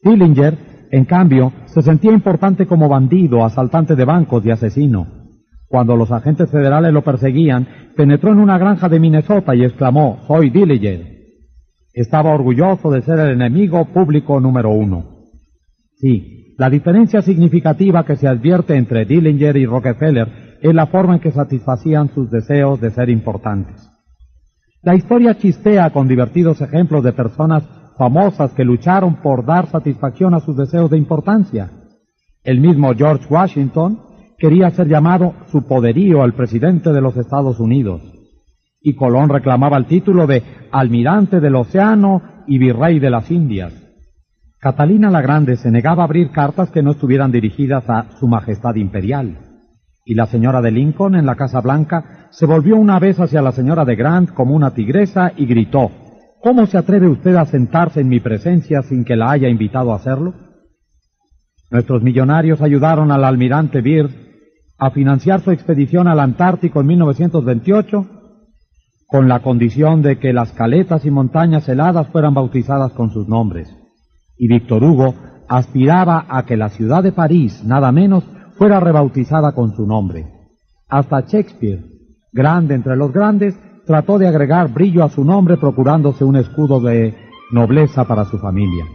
Dillinger, 0.02 0.58
en 0.92 1.06
cambio, 1.06 1.52
se 1.66 1.82
sentía 1.82 2.12
importante 2.12 2.66
como 2.66 2.90
bandido, 2.90 3.46
asaltante 3.46 3.96
de 3.96 4.06
bancos 4.06 4.46
y 4.46 4.52
asesino. 4.52 5.08
Cuando 5.68 5.96
los 5.96 6.12
agentes 6.12 6.50
federales 6.50 6.94
lo 6.94 7.04
perseguían, 7.04 7.68
penetró 7.96 8.32
en 8.32 8.40
una 8.40 8.58
granja 8.58 8.90
de 8.90 9.00
Minnesota 9.00 9.56
y 9.56 9.64
exclamó, 9.64 10.20
soy 10.28 10.50
Dillinger. 10.50 11.13
Estaba 11.94 12.34
orgulloso 12.34 12.90
de 12.90 13.04
ser 13.04 13.20
el 13.20 13.30
enemigo 13.32 13.86
público 13.86 14.40
número 14.40 14.72
uno. 14.72 15.28
Sí, 15.96 16.56
la 16.58 16.70
diferencia 16.70 17.22
significativa 17.22 18.04
que 18.04 18.16
se 18.16 18.28
advierte 18.28 18.76
entre 18.76 19.06
Dillinger 19.06 19.56
y 19.58 19.66
Rockefeller 19.68 20.58
es 20.62 20.74
la 20.74 20.88
forma 20.88 21.16
en 21.16 21.20
que 21.20 21.32
satisfacían 21.32 22.10
sus 22.10 22.32
deseos 22.32 22.82
de 22.82 22.90
ser 22.90 23.10
importantes. 23.10 23.90
La 24.82 24.96
historia 24.96 25.38
chistea 25.38 25.92
con 25.92 26.08
divertidos 26.08 26.62
ejemplos 26.62 27.04
de 27.04 27.14
personas 27.14 27.64
famosas 27.98 28.54
que 28.54 28.66
lucharon 28.66 29.22
por 29.22 29.46
dar 29.46 29.68
satisfacción 29.68 30.34
a 30.34 30.40
sus 30.40 30.58
deseos 30.58 30.90
de 30.90 30.98
importancia. 30.98 31.70
El 32.44 32.60
mismo 32.60 32.94
George 32.96 33.26
Washington 33.30 34.00
quería 34.38 34.72
ser 34.72 34.88
llamado 34.88 35.34
su 35.52 35.68
poderío 35.68 36.26
el 36.26 36.34
presidente 36.34 36.92
de 36.92 37.02
los 37.02 37.16
Estados 37.18 37.60
Unidos. 37.60 38.02
Y 38.84 38.96
Colón 38.96 39.30
reclamaba 39.30 39.78
el 39.78 39.86
título 39.86 40.28
de 40.28 40.44
almirante 40.72 41.40
del 41.40 41.56
océano 41.56 42.22
y 42.46 42.58
virrey 42.58 43.00
de 43.00 43.10
las 43.10 43.32
Indias. 43.32 43.74
Catalina 44.60 45.10
la 45.10 45.22
Grande 45.22 45.56
se 45.56 45.72
negaba 45.72 46.04
a 46.04 46.06
abrir 46.06 46.32
cartas 46.32 46.70
que 46.70 46.84
no 46.84 46.92
estuvieran 46.92 47.32
dirigidas 47.32 47.90
a 47.90 48.12
Su 48.20 48.28
Majestad 48.28 48.76
Imperial. 48.76 49.38
Y 50.06 50.16
la 50.16 50.26
señora 50.26 50.62
de 50.62 50.72
Lincoln 50.72 51.16
en 51.16 51.26
la 51.26 51.36
Casa 51.36 51.62
Blanca 51.62 52.28
se 52.32 52.46
volvió 52.46 52.76
una 52.76 53.00
vez 53.00 53.22
hacia 53.22 53.42
la 53.42 53.54
señora 53.54 53.86
de 53.86 53.96
Grant 53.96 54.32
como 54.32 54.54
una 54.54 54.74
tigresa 54.74 55.32
y 55.38 55.46
gritó, 55.46 55.90
¿Cómo 56.42 56.66
se 56.66 56.78
atreve 56.78 57.08
usted 57.08 57.36
a 57.36 57.46
sentarse 57.46 58.02
en 58.02 58.10
mi 58.10 58.20
presencia 58.20 58.82
sin 58.82 59.06
que 59.06 59.16
la 59.16 59.32
haya 59.32 59.48
invitado 59.48 59.94
a 59.94 59.96
hacerlo? 59.96 60.34
Nuestros 61.72 62.04
millonarios 62.04 62.62
ayudaron 62.62 63.12
al 63.14 63.24
almirante 63.24 63.80
Byrd 63.80 64.12
a 64.78 64.92
financiar 64.92 65.40
su 65.40 65.52
expedición 65.52 66.10
al 66.10 66.20
Antártico 66.20 66.82
en 66.82 66.88
1928 66.88 68.23
con 69.14 69.30
la 69.30 69.42
condición 69.42 70.02
de 70.02 70.18
que 70.18 70.34
las 70.34 70.54
caletas 70.54 71.06
y 71.06 71.12
montañas 71.12 71.70
heladas 71.70 72.08
fueran 72.08 72.34
bautizadas 72.34 72.94
con 72.94 73.12
sus 73.12 73.28
nombres. 73.28 73.72
Y 74.40 74.48
Víctor 74.48 74.84
Hugo 74.84 75.14
aspiraba 75.48 76.26
a 76.28 76.48
que 76.48 76.58
la 76.58 76.70
ciudad 76.70 77.04
de 77.04 77.12
París, 77.12 77.64
nada 77.64 77.92
menos, 77.92 78.24
fuera 78.58 78.80
rebautizada 78.80 79.52
con 79.52 79.76
su 79.76 79.86
nombre. 79.86 80.26
Hasta 80.90 81.22
Shakespeare, 81.28 81.86
grande 82.32 82.74
entre 82.74 82.96
los 82.96 83.14
grandes, 83.14 83.56
trató 83.86 84.18
de 84.18 84.28
agregar 84.28 84.74
brillo 84.74 85.04
a 85.04 85.10
su 85.10 85.24
nombre 85.24 85.58
procurándose 85.58 86.26
un 86.26 86.38
escudo 86.38 86.80
de 86.80 87.14
nobleza 87.52 88.06
para 88.06 88.26
su 88.26 88.40
familia. 88.40 88.86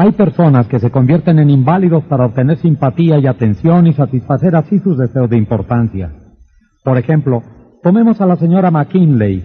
Hay 0.00 0.12
personas 0.12 0.68
que 0.68 0.78
se 0.78 0.92
convierten 0.92 1.40
en 1.40 1.50
inválidos 1.50 2.04
para 2.04 2.26
obtener 2.26 2.56
simpatía 2.58 3.18
y 3.18 3.26
atención 3.26 3.88
y 3.88 3.92
satisfacer 3.92 4.54
así 4.54 4.78
sus 4.78 4.96
deseos 4.96 5.28
de 5.28 5.36
importancia. 5.36 6.12
Por 6.84 6.98
ejemplo, 6.98 7.42
tomemos 7.82 8.20
a 8.20 8.26
la 8.26 8.36
señora 8.36 8.70
McKinley. 8.70 9.44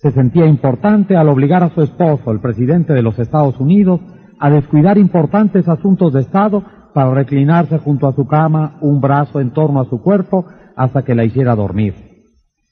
Se 0.00 0.10
sentía 0.10 0.46
importante 0.46 1.14
al 1.14 1.28
obligar 1.28 1.62
a 1.62 1.74
su 1.74 1.82
esposo, 1.82 2.30
el 2.30 2.40
presidente 2.40 2.94
de 2.94 3.02
los 3.02 3.18
Estados 3.18 3.60
Unidos, 3.60 4.00
a 4.40 4.48
descuidar 4.48 4.96
importantes 4.96 5.68
asuntos 5.68 6.14
de 6.14 6.22
Estado 6.22 6.64
para 6.94 7.12
reclinarse 7.12 7.76
junto 7.76 8.08
a 8.08 8.14
su 8.14 8.26
cama, 8.26 8.78
un 8.80 8.98
brazo 8.98 9.40
en 9.40 9.50
torno 9.50 9.78
a 9.78 9.90
su 9.90 10.00
cuerpo, 10.00 10.46
hasta 10.74 11.02
que 11.02 11.14
la 11.14 11.26
hiciera 11.26 11.54
dormir. 11.54 11.92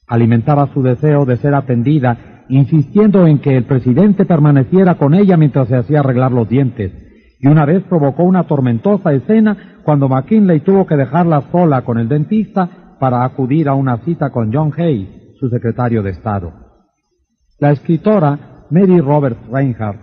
Alimentaba 0.07 0.73
su 0.73 0.81
deseo 0.81 1.25
de 1.25 1.37
ser 1.37 1.53
atendida, 1.53 2.45
insistiendo 2.49 3.27
en 3.27 3.37
que 3.37 3.55
el 3.55 3.65
presidente 3.65 4.25
permaneciera 4.25 4.95
con 4.95 5.13
ella 5.13 5.37
mientras 5.37 5.67
se 5.67 5.75
hacía 5.75 5.99
arreglar 5.99 6.31
los 6.31 6.49
dientes, 6.49 7.10
y 7.41 7.47
una 7.47 7.65
vez 7.65 7.83
provocó 7.83 8.23
una 8.23 8.43
tormentosa 8.43 9.13
escena 9.13 9.79
cuando 9.83 10.07
McKinley 10.07 10.59
tuvo 10.59 10.85
que 10.85 10.95
dejarla 10.95 11.41
sola 11.51 11.81
con 11.81 11.97
el 11.97 12.07
dentista 12.07 12.69
para 12.99 13.23
acudir 13.23 13.67
a 13.67 13.73
una 13.73 13.97
cita 13.97 14.29
con 14.29 14.53
John 14.53 14.71
Hay, 14.77 15.33
su 15.39 15.49
secretario 15.49 16.03
de 16.03 16.11
Estado. 16.11 16.53
La 17.57 17.71
escritora 17.71 18.65
Mary 18.69 18.99
Roberts 18.99 19.47
Reinhardt 19.51 19.99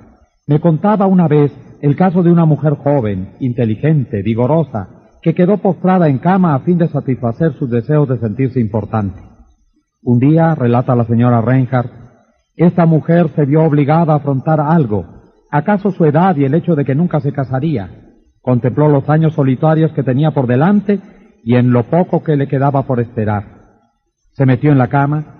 me 0.49 0.61
contaba 0.61 1.07
una 1.07 1.28
vez 1.28 1.53
el 1.80 1.95
caso 1.95 2.24
de 2.24 2.32
una 2.32 2.45
mujer 2.45 2.74
joven, 2.74 3.34
inteligente, 3.39 4.20
vigorosa, 4.22 4.89
que 5.22 5.34
quedó 5.34 5.59
postrada 5.59 6.09
en 6.09 6.18
cama 6.18 6.55
a 6.55 6.61
fin 6.61 6.76
de 6.76 6.89
satisfacer 6.89 7.53
sus 7.53 7.70
deseos 7.70 8.09
de 8.09 8.18
sentirse 8.18 8.59
importante. 8.59 9.20
Un 10.03 10.18
día, 10.18 10.57
relata 10.57 10.97
la 10.97 11.05
señora 11.05 11.41
Reinhardt, 11.41 11.93
esta 12.57 12.84
mujer 12.84 13.28
se 13.36 13.45
vio 13.45 13.62
obligada 13.62 14.14
a 14.14 14.16
afrontar 14.16 14.61
algo 14.61 15.18
¿Acaso 15.51 15.90
su 15.90 16.05
edad 16.05 16.36
y 16.36 16.44
el 16.44 16.55
hecho 16.55 16.74
de 16.74 16.84
que 16.84 16.94
nunca 16.94 17.20
se 17.20 17.32
casaría? 17.32 17.90
Contempló 18.42 18.88
los 18.88 19.09
años 19.09 19.34
solitarios 19.34 19.92
que 19.92 20.03
tenía 20.03 20.30
por 20.30 20.46
delante 20.46 21.01
y 21.42 21.57
en 21.57 21.72
lo 21.72 21.84
poco 21.84 22.22
que 22.22 22.36
le 22.36 22.49
quedaba 22.49 22.82
por 22.82 23.01
esperar. 23.01 23.44
Se 24.32 24.44
metió 24.44 24.70
en 24.72 24.78
la 24.78 24.88
cama 24.88 25.38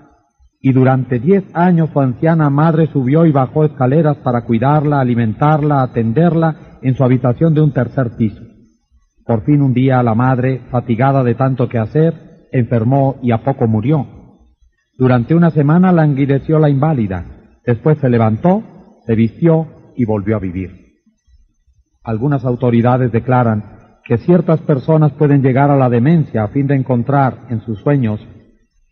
y 0.59 0.73
durante 0.73 1.19
diez 1.19 1.43
años 1.53 1.89
su 1.91 2.01
anciana 2.01 2.49
madre 2.49 2.87
subió 2.87 3.25
y 3.25 3.31
bajó 3.31 3.65
escaleras 3.65 4.17
para 4.17 4.41
cuidarla, 4.41 4.99
alimentarla, 4.99 5.83
atenderla 5.83 6.79
en 6.81 6.95
su 6.95 7.03
habitación 7.03 7.53
de 7.53 7.61
un 7.61 7.71
tercer 7.71 8.11
piso. 8.17 8.41
Por 9.25 9.43
fin 9.43 9.61
un 9.61 9.73
día 9.73 10.01
la 10.01 10.15
madre, 10.15 10.61
fatigada 10.71 11.23
de 11.23 11.35
tanto 11.35 11.69
que 11.69 11.77
hacer, 11.77 12.47
enfermó 12.51 13.17
y 13.21 13.31
a 13.31 13.43
poco 13.43 13.67
murió. 13.67 14.07
Durante 14.97 15.35
una 15.35 15.51
semana 15.51 15.91
languideció 15.91 16.59
la 16.59 16.69
inválida. 16.69 17.25
Después 17.65 17.99
se 17.99 18.09
levantó, 18.09 18.63
se 19.05 19.15
vistió 19.15 19.78
y 19.99 20.05
volvió 20.05 20.37
a 20.37 20.39
vivir. 20.39 20.95
Algunas 22.05 22.45
autoridades 22.45 23.11
declaran 23.11 23.99
que 24.05 24.17
ciertas 24.17 24.61
personas 24.61 25.11
pueden 25.11 25.41
llegar 25.41 25.69
a 25.69 25.75
la 25.75 25.89
demencia 25.89 26.43
a 26.43 26.47
fin 26.47 26.67
de 26.67 26.75
encontrar 26.75 27.47
en 27.49 27.59
sus 27.59 27.79
sueños 27.81 28.25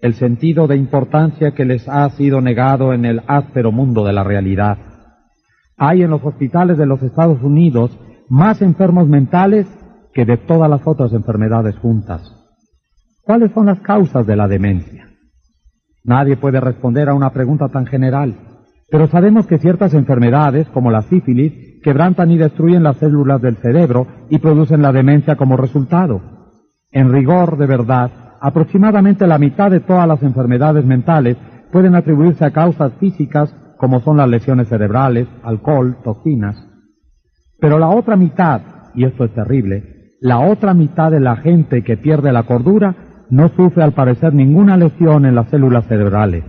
el 0.02 0.16
sentido 0.16 0.68
de 0.68 0.76
importancia 0.76 1.52
que 1.52 1.64
les 1.64 1.88
ha 1.88 2.10
sido 2.10 2.42
negado 2.42 2.94
en 2.94 3.06
el 3.06 3.22
áspero 3.26 3.72
mundo 3.72 4.04
de 4.04 4.12
la 4.12 4.26
realidad. 4.26 4.78
Hay 5.78 6.02
en 6.02 6.10
los 6.10 6.24
hospitales 6.26 6.78
de 6.78 6.86
los 6.86 7.02
Estados 7.02 7.42
Unidos 7.42 7.98
más 8.28 8.62
enfermos 8.62 9.08
mentales 9.08 9.66
que 10.14 10.26
de 10.26 10.36
todas 10.36 10.70
las 10.70 10.86
otras 10.86 11.14
enfermedades 11.14 11.78
juntas. 11.78 12.22
¿Cuáles 13.24 13.54
son 13.54 13.68
las 13.68 13.80
causas 13.80 14.28
de 14.28 14.36
la 14.36 14.50
demencia? 14.50 15.08
Nadie 16.04 16.36
puede 16.36 16.60
responder 16.60 17.08
a 17.08 17.14
una 17.14 17.32
pregunta 17.32 17.70
tan 17.70 17.86
general. 17.86 18.47
Pero 18.90 19.08
sabemos 19.08 19.48
que 19.48 19.58
ciertas 19.58 19.94
enfermedades, 19.94 20.68
como 20.70 20.92
la 20.92 21.02
sífilis, 21.04 21.82
quebrantan 21.84 22.32
y 22.32 22.38
destruyen 22.38 22.84
las 22.84 22.98
células 22.98 23.42
del 23.42 23.58
cerebro 23.58 24.08
y 24.30 24.40
producen 24.40 24.82
la 24.82 24.92
demencia 24.92 25.36
como 25.36 25.58
resultado. 25.58 26.22
En 26.92 27.12
rigor, 27.12 27.58
de 27.58 27.66
verdad, 27.66 28.12
aproximadamente 28.40 29.28
la 29.28 29.38
mitad 29.38 29.70
de 29.72 29.82
todas 29.82 30.08
las 30.08 30.24
enfermedades 30.24 30.86
mentales 30.86 31.38
pueden 31.72 31.96
atribuirse 31.96 32.46
a 32.46 32.52
causas 32.52 32.94
físicas 32.94 33.54
como 33.78 34.00
son 34.02 34.18
las 34.18 34.30
lesiones 34.30 34.70
cerebrales, 34.70 35.28
alcohol, 35.44 35.98
toxinas. 36.04 36.56
Pero 37.60 37.80
la 37.80 37.90
otra 37.90 38.16
mitad, 38.16 38.62
y 38.96 39.04
esto 39.04 39.26
es 39.26 39.34
terrible, 39.34 40.14
la 40.22 40.40
otra 40.40 40.74
mitad 40.74 41.12
de 41.12 41.20
la 41.20 41.36
gente 41.36 41.84
que 41.84 41.98
pierde 41.98 42.32
la 42.32 42.44
cordura 42.44 42.96
no 43.30 43.50
sufre 43.50 43.84
al 43.84 43.92
parecer 43.92 44.34
ninguna 44.34 44.78
lesión 44.78 45.26
en 45.26 45.36
las 45.36 45.50
células 45.50 45.86
cerebrales. 45.88 46.44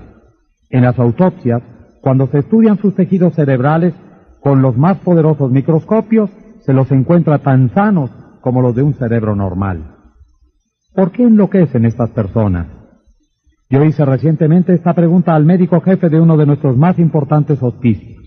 En 0.70 0.84
las 0.84 0.98
autopsias 0.98 1.62
cuando 2.00 2.26
se 2.28 2.38
estudian 2.38 2.78
sus 2.78 2.94
tejidos 2.94 3.34
cerebrales 3.34 3.94
con 4.40 4.62
los 4.62 4.76
más 4.76 4.98
poderosos 4.98 5.50
microscopios, 5.50 6.30
se 6.60 6.72
los 6.72 6.90
encuentra 6.92 7.38
tan 7.38 7.70
sanos 7.70 8.10
como 8.40 8.62
los 8.62 8.74
de 8.74 8.82
un 8.82 8.94
cerebro 8.94 9.34
normal. 9.34 9.96
¿Por 10.94 11.12
qué 11.12 11.24
enloquecen 11.24 11.84
estas 11.84 12.10
personas? 12.10 12.66
Yo 13.70 13.84
hice 13.84 14.04
recientemente 14.04 14.72
esta 14.72 14.94
pregunta 14.94 15.34
al 15.34 15.44
médico 15.44 15.80
jefe 15.80 16.08
de 16.08 16.20
uno 16.20 16.36
de 16.36 16.46
nuestros 16.46 16.76
más 16.76 16.98
importantes 16.98 17.62
hospicios. 17.62 18.22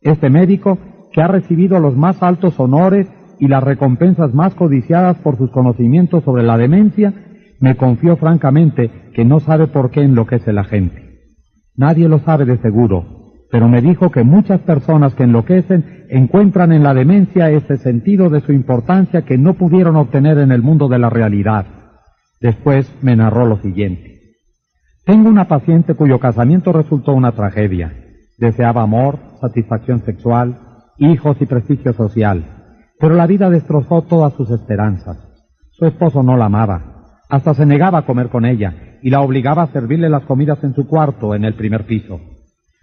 Este 0.00 0.30
médico, 0.30 0.78
que 1.12 1.20
ha 1.20 1.26
recibido 1.26 1.78
los 1.78 1.94
más 1.96 2.22
altos 2.22 2.58
honores 2.58 3.06
y 3.38 3.48
las 3.48 3.62
recompensas 3.62 4.32
más 4.32 4.54
codiciadas 4.54 5.18
por 5.18 5.36
sus 5.36 5.50
conocimientos 5.50 6.24
sobre 6.24 6.42
la 6.42 6.56
demencia, 6.56 7.12
me 7.60 7.76
confió 7.76 8.16
francamente 8.16 8.90
que 9.14 9.24
no 9.24 9.40
sabe 9.40 9.66
por 9.66 9.90
qué 9.90 10.02
enloquece 10.02 10.52
la 10.52 10.64
gente. 10.64 11.09
Nadie 11.80 12.10
lo 12.10 12.18
sabe 12.18 12.44
de 12.44 12.58
seguro, 12.58 13.06
pero 13.50 13.66
me 13.66 13.80
dijo 13.80 14.10
que 14.10 14.22
muchas 14.22 14.60
personas 14.60 15.14
que 15.14 15.22
enloquecen 15.22 16.04
encuentran 16.10 16.72
en 16.72 16.82
la 16.82 16.92
demencia 16.92 17.50
ese 17.50 17.78
sentido 17.78 18.28
de 18.28 18.42
su 18.42 18.52
importancia 18.52 19.22
que 19.22 19.38
no 19.38 19.54
pudieron 19.54 19.96
obtener 19.96 20.36
en 20.36 20.52
el 20.52 20.60
mundo 20.60 20.88
de 20.88 20.98
la 20.98 21.08
realidad. 21.08 21.64
Después 22.38 22.92
me 23.00 23.16
narró 23.16 23.46
lo 23.46 23.56
siguiente. 23.62 24.34
Tengo 25.06 25.30
una 25.30 25.48
paciente 25.48 25.94
cuyo 25.94 26.18
casamiento 26.18 26.70
resultó 26.70 27.14
una 27.14 27.32
tragedia. 27.32 27.94
Deseaba 28.36 28.82
amor, 28.82 29.18
satisfacción 29.40 30.00
sexual, 30.00 30.58
hijos 30.98 31.38
y 31.40 31.46
prestigio 31.46 31.94
social, 31.94 32.44
pero 32.98 33.14
la 33.14 33.26
vida 33.26 33.48
destrozó 33.48 34.02
todas 34.02 34.34
sus 34.34 34.50
esperanzas. 34.50 35.16
Su 35.70 35.86
esposo 35.86 36.22
no 36.22 36.36
la 36.36 36.44
amaba, 36.44 36.99
hasta 37.30 37.54
se 37.54 37.64
negaba 37.64 37.98
a 37.98 38.06
comer 38.06 38.28
con 38.28 38.44
ella, 38.44 38.98
y 39.02 39.10
la 39.10 39.20
obligaba 39.20 39.62
a 39.62 39.72
servirle 39.72 40.10
las 40.10 40.24
comidas 40.24 40.62
en 40.64 40.74
su 40.74 40.86
cuarto, 40.86 41.34
en 41.34 41.44
el 41.44 41.54
primer 41.54 41.86
piso. 41.86 42.20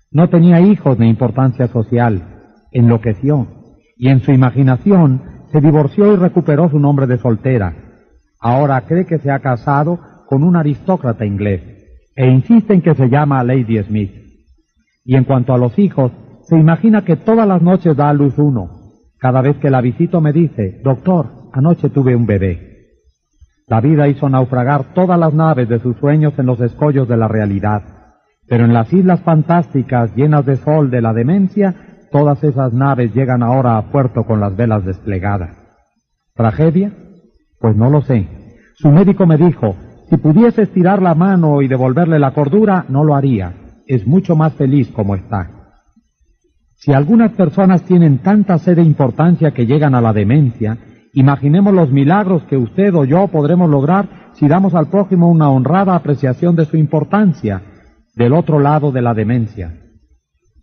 No 0.10 0.30
tenía 0.30 0.62
hijos 0.62 0.98
ni 0.98 1.10
importancia 1.10 1.68
social, 1.68 2.24
enloqueció, 2.72 3.48
y 3.98 4.08
en 4.08 4.22
su 4.22 4.32
imaginación 4.32 5.22
se 5.52 5.60
divorció 5.60 6.14
y 6.14 6.16
recuperó 6.16 6.70
su 6.70 6.80
nombre 6.80 7.08
de 7.08 7.18
soltera. 7.18 7.76
Ahora 8.40 8.82
cree 8.82 9.06
que 9.06 9.20
se 9.20 9.30
ha 9.30 9.40
casado 9.40 10.00
con 10.28 10.44
un 10.44 10.56
aristócrata 10.56 11.26
inglés, 11.26 11.62
e 12.16 12.28
insiste 12.28 12.74
en 12.74 12.82
que 12.82 12.96
se 12.96 13.10
llama 13.10 13.44
Lady 13.44 13.84
Smith. 13.84 14.12
Y 15.04 15.16
en 15.16 15.26
cuanto 15.26 15.54
a 15.54 15.58
los 15.58 15.78
hijos, 15.78 16.12
se 16.44 16.58
imagina 16.58 17.04
que 17.04 17.18
todas 17.18 17.48
las 17.48 17.62
noches 17.62 17.96
da 17.98 18.10
a 18.10 18.14
luz 18.14 18.38
uno. 18.38 18.70
Cada 19.20 19.42
vez 19.42 19.58
que 19.58 19.70
la 19.70 19.82
visito 19.82 20.22
me 20.22 20.32
dice, 20.32 20.80
doctor, 20.84 21.50
anoche 21.52 21.90
tuve 21.90 22.16
un 22.16 22.26
bebé. 22.26 22.67
La 23.70 23.82
vida 23.82 24.08
hizo 24.08 24.30
naufragar 24.30 24.94
todas 24.94 25.20
las 25.20 25.34
naves 25.34 25.68
de 25.68 25.80
sus 25.80 25.98
sueños 25.98 26.34
en 26.40 26.46
los 26.46 26.62
escollos 26.62 27.06
de 27.10 27.18
la 27.18 27.28
realidad. 27.28 27.84
Pero 28.48 28.64
en 28.64 28.74
las 28.74 28.94
islas 28.94 29.20
fantásticas 29.20 30.16
llenas 30.16 30.46
de 30.46 30.56
sol 30.56 30.90
de 30.90 31.02
la 31.02 31.14
demencia, 31.14 31.76
todas 32.10 32.42
esas 32.46 32.72
naves 32.72 33.14
llegan 33.14 33.44
ahora 33.44 33.78
a 33.78 33.92
puerto 33.92 34.24
con 34.24 34.40
las 34.40 34.56
velas 34.56 34.86
desplegadas. 34.86 35.52
¿Tragedia? 36.34 36.94
Pues 37.60 37.76
no 37.76 37.90
lo 37.90 38.02
sé. 38.02 38.30
Su 38.76 38.90
médico 38.90 39.26
me 39.26 39.36
dijo, 39.36 39.76
si 40.10 40.16
pudiese 40.16 40.62
estirar 40.62 41.02
la 41.02 41.14
mano 41.14 41.62
y 41.62 41.68
devolverle 41.68 42.20
la 42.20 42.32
cordura, 42.32 42.86
no 42.88 43.04
lo 43.04 43.16
haría. 43.16 43.54
Es 43.86 44.08
mucho 44.08 44.38
más 44.38 44.54
feliz 44.54 44.90
como 44.92 45.14
está. 45.14 45.52
Si 46.76 46.94
algunas 46.94 47.34
personas 47.34 47.84
tienen 47.84 48.20
tanta 48.20 48.60
sed 48.60 48.78
de 48.78 48.84
importancia 48.84 49.52
que 49.52 49.66
llegan 49.66 49.94
a 49.94 50.00
la 50.00 50.14
demencia, 50.14 50.78
Imaginemos 51.18 51.74
los 51.74 51.90
milagros 51.90 52.44
que 52.44 52.58
usted 52.58 52.94
o 52.94 53.04
yo 53.04 53.28
podremos 53.30 53.68
lograr 53.72 54.30
si 54.34 54.48
damos 54.48 54.76
al 54.76 54.86
prójimo 54.86 55.28
una 55.32 55.50
honrada 55.50 55.96
apreciación 55.96 56.56
de 56.56 56.66
su 56.66 56.78
importancia. 56.78 57.64
del 58.16 58.34
otro 58.34 58.60
lado 58.60 58.92
de 58.92 59.02
la 59.02 59.14
demencia. 59.14 59.74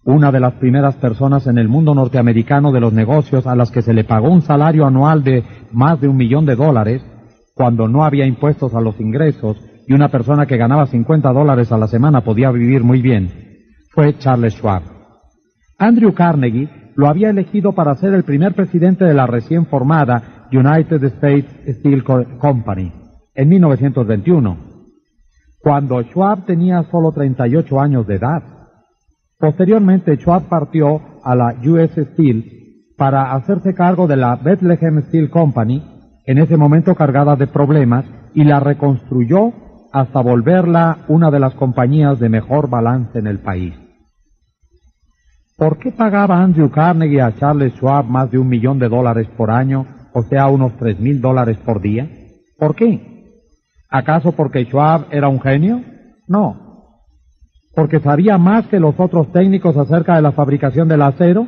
Una 0.05 0.33
de 0.33 0.41
las 0.41 0.55
primeras 0.55 0.97
personas 0.97 1.47
en 1.47 1.57
el 1.57 1.69
mundo 1.69 1.95
norteamericano 1.95 2.73
de 2.73 2.81
los 2.81 2.93
negocios 2.93 3.47
a 3.47 3.55
las 3.55 3.71
que 3.71 3.83
se 3.83 3.95
le 3.95 4.03
pagó 4.03 4.29
un 4.29 4.43
salario 4.43 4.87
anual 4.87 5.23
de 5.23 5.45
más 5.73 6.01
de 6.01 6.09
un 6.09 6.17
millón 6.17 6.47
de 6.47 6.57
dólares, 6.57 7.05
cuando 7.55 7.87
no 7.87 8.05
había 8.05 8.27
impuestos 8.27 8.75
a 8.75 8.81
los 8.81 9.01
ingresos 9.01 9.57
y 9.87 9.93
una 9.93 10.09
persona 10.09 10.47
que 10.47 10.57
ganaba 10.57 10.87
50 10.87 11.33
dólares 11.33 11.71
a 11.71 11.79
la 11.79 11.87
semana 11.87 12.23
podía 12.23 12.51
vivir 12.51 12.83
muy 12.83 13.03
bien, 13.03 13.31
fue 13.91 14.19
Charles 14.19 14.55
Schwab. 14.55 14.83
Andrew 15.79 16.13
Carnegie 16.13 16.69
lo 16.97 17.09
había 17.09 17.31
elegido 17.31 17.73
para 17.73 17.95
ser 17.95 18.15
el 18.15 18.25
primer 18.25 18.55
presidente 18.55 19.05
de 19.05 19.15
la 19.15 19.27
recién 19.27 19.67
formada 19.67 20.44
United 20.55 21.03
States 21.05 21.79
Steel 21.79 22.05
Company 22.39 22.93
en 23.35 23.49
1921, 23.49 24.57
cuando 25.61 26.01
Schwab 26.03 26.47
tenía 26.47 26.85
solo 26.91 27.11
38 27.11 27.81
años 27.81 28.07
de 28.07 28.15
edad. 28.17 28.43
Posteriormente, 29.39 30.17
Schwab 30.17 30.49
partió 30.49 31.01
a 31.25 31.35
la 31.35 31.55
US 31.65 31.91
Steel 32.13 32.95
para 32.97 33.33
hacerse 33.33 33.75
cargo 33.75 34.07
de 34.07 34.17
la 34.17 34.37
Bethlehem 34.37 35.03
Steel 35.09 35.31
Company, 35.31 35.83
en 36.27 36.39
ese 36.39 36.57
momento 36.57 36.95
cargada 36.95 37.35
de 37.35 37.49
problemas, 37.49 38.05
y 38.35 38.45
la 38.45 38.61
reconstruyó 38.61 39.53
hasta 39.93 40.21
volverla 40.21 40.99
una 41.09 41.31
de 41.31 41.41
las 41.41 41.55
compañías 41.55 42.19
de 42.21 42.29
mejor 42.29 42.71
balance 42.71 43.19
en 43.19 43.27
el 43.27 43.41
país. 43.41 43.75
¿Por 45.57 45.79
qué 45.79 45.93
pagaba 45.93 46.43
Andrew 46.43 46.71
Carnegie 46.71 47.21
a 47.21 47.35
Charles 47.37 47.75
Schwab 47.75 48.07
más 48.07 48.31
de 48.31 48.39
un 48.39 48.49
millón 48.49 48.79
de 48.79 48.89
dólares 48.89 49.29
por 49.37 49.51
año, 49.51 49.87
o 50.15 50.23
sea, 50.23 50.47
unos 50.47 50.77
tres 50.79 50.99
mil 50.99 51.21
dólares 51.21 51.59
por 51.59 51.83
día? 51.83 52.09
¿Por 52.59 52.75
qué? 52.75 53.43
¿Acaso 53.91 54.33
porque 54.33 54.65
Schwab 54.65 55.09
era 55.11 55.29
un 55.29 55.41
genio? 55.41 55.83
No. 56.27 56.65
¿Porque 57.75 58.01
sabía 58.01 58.39
más 58.39 58.67
que 58.69 58.81
los 58.81 58.99
otros 58.99 59.31
técnicos 59.33 59.77
acerca 59.77 60.17
de 60.17 60.23
la 60.23 60.33
fabricación 60.33 60.89
del 60.89 61.03
acero? 61.03 61.47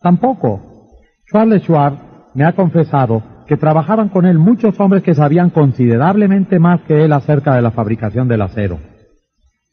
Tampoco. 0.00 0.88
Charles 1.30 1.62
Schwab 1.62 1.94
me 2.34 2.44
ha 2.44 2.52
confesado 2.52 3.22
que 3.46 3.56
trabajaban 3.56 4.10
con 4.10 4.26
él 4.26 4.38
muchos 4.38 4.78
hombres 4.78 5.02
que 5.02 5.14
sabían 5.14 5.50
considerablemente 5.50 6.58
más 6.58 6.82
que 6.82 7.04
él 7.04 7.12
acerca 7.12 7.54
de 7.56 7.62
la 7.62 7.70
fabricación 7.70 8.28
del 8.28 8.42
acero. 8.42 8.78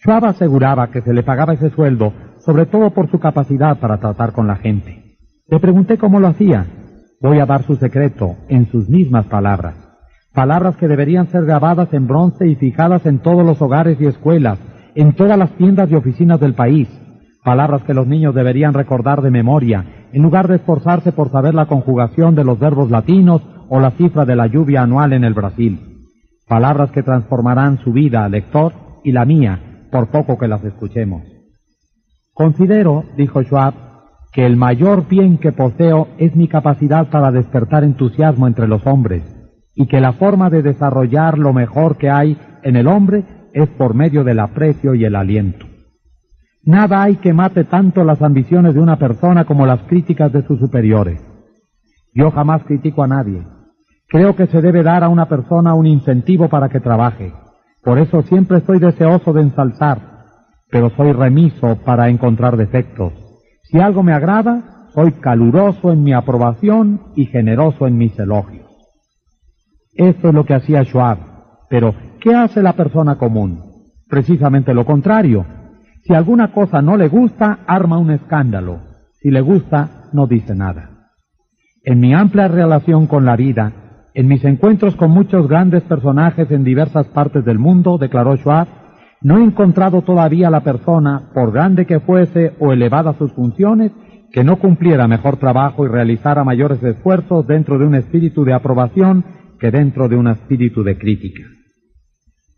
Schwab 0.01 0.25
aseguraba 0.25 0.89
que 0.91 1.01
se 1.01 1.13
le 1.13 1.23
pagaba 1.23 1.53
ese 1.53 1.69
sueldo 1.69 2.13
sobre 2.39 2.65
todo 2.65 2.89
por 2.91 3.11
su 3.11 3.19
capacidad 3.19 3.77
para 3.79 3.97
tratar 3.97 4.31
con 4.31 4.47
la 4.47 4.55
gente. 4.55 5.17
Le 5.47 5.59
pregunté 5.59 5.97
cómo 5.97 6.19
lo 6.19 6.27
hacía. 6.27 6.65
Voy 7.21 7.39
a 7.39 7.45
dar 7.45 7.63
su 7.63 7.75
secreto 7.75 8.37
en 8.47 8.67
sus 8.71 8.87
mismas 8.87 9.25
palabras. 9.25 9.75
Palabras 10.33 10.77
que 10.77 10.87
deberían 10.87 11.27
ser 11.27 11.43
grabadas 11.43 11.93
en 11.93 12.07
bronce 12.07 12.47
y 12.47 12.55
fijadas 12.55 13.05
en 13.05 13.19
todos 13.19 13.45
los 13.45 13.61
hogares 13.61 13.99
y 13.99 14.05
escuelas, 14.05 14.57
en 14.95 15.13
todas 15.13 15.37
las 15.37 15.51
tiendas 15.57 15.91
y 15.91 15.95
oficinas 15.95 16.39
del 16.39 16.53
país. 16.53 16.87
Palabras 17.43 17.83
que 17.83 17.93
los 17.93 18.07
niños 18.07 18.33
deberían 18.33 18.73
recordar 18.73 19.21
de 19.21 19.31
memoria, 19.31 20.07
en 20.13 20.21
lugar 20.21 20.47
de 20.47 20.55
esforzarse 20.55 21.11
por 21.11 21.29
saber 21.29 21.53
la 21.53 21.65
conjugación 21.65 22.35
de 22.35 22.45
los 22.45 22.57
verbos 22.57 22.89
latinos 22.89 23.41
o 23.67 23.81
la 23.81 23.91
cifra 23.91 24.25
de 24.25 24.37
la 24.37 24.47
lluvia 24.47 24.83
anual 24.83 25.11
en 25.11 25.25
el 25.25 25.33
Brasil. 25.33 26.07
Palabras 26.47 26.91
que 26.91 27.03
transformarán 27.03 27.79
su 27.79 27.91
vida, 27.91 28.29
lector, 28.29 28.73
y 29.03 29.11
la 29.11 29.25
mía, 29.25 29.87
por 29.91 30.07
poco 30.07 30.37
que 30.37 30.47
las 30.47 30.63
escuchemos. 30.63 31.23
Considero, 32.33 33.03
dijo 33.17 33.43
Schwab, 33.43 33.88
que 34.31 34.45
el 34.45 34.57
mayor 34.57 35.07
bien 35.07 35.37
que 35.37 35.51
poseo 35.51 36.07
es 36.17 36.35
mi 36.35 36.47
capacidad 36.47 37.09
para 37.09 37.31
despertar 37.31 37.83
entusiasmo 37.83 38.47
entre 38.47 38.67
los 38.67 38.85
hombres, 38.85 39.23
y 39.75 39.87
que 39.87 40.01
la 40.01 40.13
forma 40.13 40.49
de 40.49 40.61
desarrollar 40.61 41.37
lo 41.37 41.53
mejor 41.53 41.97
que 41.97 42.09
hay 42.09 42.37
en 42.63 42.75
el 42.75 42.87
hombre 42.87 43.23
es 43.53 43.69
por 43.69 43.93
medio 43.93 44.23
del 44.23 44.39
aprecio 44.39 44.93
y 44.93 45.05
el 45.05 45.15
aliento. 45.15 45.65
Nada 46.63 47.01
hay 47.01 47.15
que 47.15 47.33
mate 47.33 47.63
tanto 47.63 48.03
las 48.03 48.21
ambiciones 48.21 48.75
de 48.75 48.81
una 48.81 48.97
persona 48.97 49.45
como 49.45 49.65
las 49.65 49.81
críticas 49.83 50.31
de 50.31 50.45
sus 50.45 50.59
superiores. 50.59 51.21
Yo 52.13 52.31
jamás 52.31 52.63
critico 52.63 53.03
a 53.03 53.07
nadie. 53.07 53.41
Creo 54.07 54.35
que 54.35 54.47
se 54.47 54.61
debe 54.61 54.83
dar 54.83 55.03
a 55.03 55.09
una 55.09 55.27
persona 55.27 55.73
un 55.73 55.87
incentivo 55.87 56.49
para 56.49 56.69
que 56.69 56.79
trabaje. 56.79 57.33
Por 57.83 57.97
eso 57.97 58.21
siempre 58.23 58.57
estoy 58.57 58.79
deseoso 58.79 59.31
de 59.33 59.41
ensalzar, 59.41 59.99
pero 60.69 60.89
soy 60.91 61.13
remiso 61.13 61.77
para 61.85 62.09
encontrar 62.09 62.57
defectos. 62.57 63.28
Si 63.69 63.77
algo 63.79 64.01
me 64.01 64.13
agrada, 64.13 64.87
soy 64.95 65.11
caluroso 65.11 65.91
en 65.91 66.03
mi 66.03 66.11
aprobación 66.11 67.01
y 67.15 67.27
generoso 67.27 67.85
en 67.85 67.99
mis 67.99 68.17
elogios. 68.17 68.67
Esto 69.93 70.29
es 70.29 70.33
lo 70.33 70.43
que 70.43 70.55
hacía 70.55 70.83
Schwab. 70.83 71.19
Pero, 71.69 71.93
¿qué 72.19 72.33
hace 72.33 72.63
la 72.63 72.73
persona 72.73 73.19
común? 73.19 73.61
Precisamente 74.07 74.73
lo 74.73 74.85
contrario. 74.85 75.45
Si 76.03 76.15
alguna 76.15 76.51
cosa 76.51 76.81
no 76.81 76.97
le 76.97 77.09
gusta, 77.09 77.59
arma 77.67 77.99
un 77.99 78.09
escándalo. 78.09 78.79
Si 79.21 79.29
le 79.29 79.41
gusta, 79.41 80.09
no 80.13 80.25
dice 80.25 80.55
nada. 80.55 80.89
En 81.83 81.99
mi 81.99 82.15
amplia 82.15 82.47
relación 82.47 83.05
con 83.05 83.23
la 83.23 83.35
vida, 83.35 83.71
en 84.15 84.27
mis 84.27 84.43
encuentros 84.45 84.95
con 84.95 85.11
muchos 85.11 85.47
grandes 85.47 85.83
personajes 85.83 86.49
en 86.49 86.63
diversas 86.63 87.05
partes 87.09 87.45
del 87.45 87.59
mundo, 87.59 87.99
declaró 87.99 88.35
Schwab, 88.35 88.67
no 89.21 89.37
he 89.37 89.43
encontrado 89.43 90.01
todavía 90.01 90.49
la 90.49 90.61
persona, 90.61 91.31
por 91.33 91.51
grande 91.51 91.85
que 91.85 91.99
fuese 91.99 92.53
o 92.59 92.71
elevada 92.71 93.13
sus 93.17 93.33
funciones, 93.33 93.91
que 94.31 94.43
no 94.43 94.59
cumpliera 94.59 95.07
mejor 95.07 95.37
trabajo 95.37 95.85
y 95.85 95.89
realizara 95.89 96.43
mayores 96.43 96.81
esfuerzos 96.83 97.45
dentro 97.47 97.77
de 97.77 97.85
un 97.85 97.95
espíritu 97.95 98.45
de 98.45 98.53
aprobación 98.53 99.25
que 99.59 99.71
dentro 99.71 100.07
de 100.07 100.15
un 100.15 100.27
espíritu 100.27 100.83
de 100.83 100.97
crítica. 100.97 101.43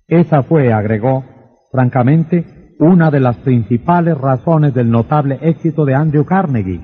Esa 0.07 0.43
fue, 0.43 0.71
agregó, 0.71 1.23
francamente, 1.71 2.75
una 2.79 3.09
de 3.09 3.19
las 3.19 3.37
principales 3.37 4.17
razones 4.17 4.73
del 4.73 4.91
notable 4.91 5.39
éxito 5.41 5.85
de 5.85 5.95
Andrew 5.95 6.25
Carnegie. 6.25 6.81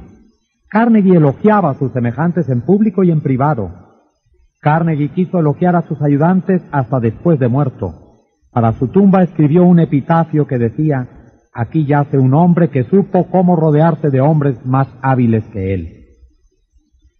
Carnegie 0.69 1.17
elogiaba 1.17 1.71
a 1.71 1.73
sus 1.75 1.91
semejantes 1.91 2.49
en 2.49 2.61
público 2.61 3.03
y 3.03 3.11
en 3.11 3.21
privado. 3.21 3.71
Carnegie 4.61 5.09
quiso 5.09 5.39
elogiar 5.39 5.75
a 5.75 5.81
sus 5.83 6.01
ayudantes 6.01 6.61
hasta 6.71 6.99
después 6.99 7.39
de 7.39 7.47
muerto. 7.47 8.06
Para 8.57 8.73
su 8.73 8.87
tumba 8.87 9.21
escribió 9.21 9.65
un 9.65 9.79
epitafio 9.79 10.47
que 10.47 10.57
decía, 10.57 11.07
aquí 11.53 11.85
yace 11.85 12.17
un 12.17 12.33
hombre 12.33 12.69
que 12.69 12.85
supo 12.85 13.27
cómo 13.29 13.55
rodearse 13.55 14.09
de 14.09 14.19
hombres 14.19 14.65
más 14.65 14.87
hábiles 15.03 15.43
que 15.53 15.75
él. 15.75 16.07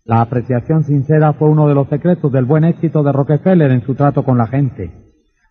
La 0.03 0.21
apreciación 0.21 0.83
sincera 0.83 1.33
fue 1.33 1.47
uno 1.47 1.67
de 1.67 1.75
los 1.75 1.89
secretos 1.89 2.31
del 2.31 2.45
buen 2.45 2.63
éxito 2.63 3.03
de 3.03 3.11
Rockefeller 3.11 3.69
en 3.69 3.83
su 3.83 3.93
trato 3.93 4.23
con 4.23 4.39
la 4.39 4.47
gente. 4.47 4.89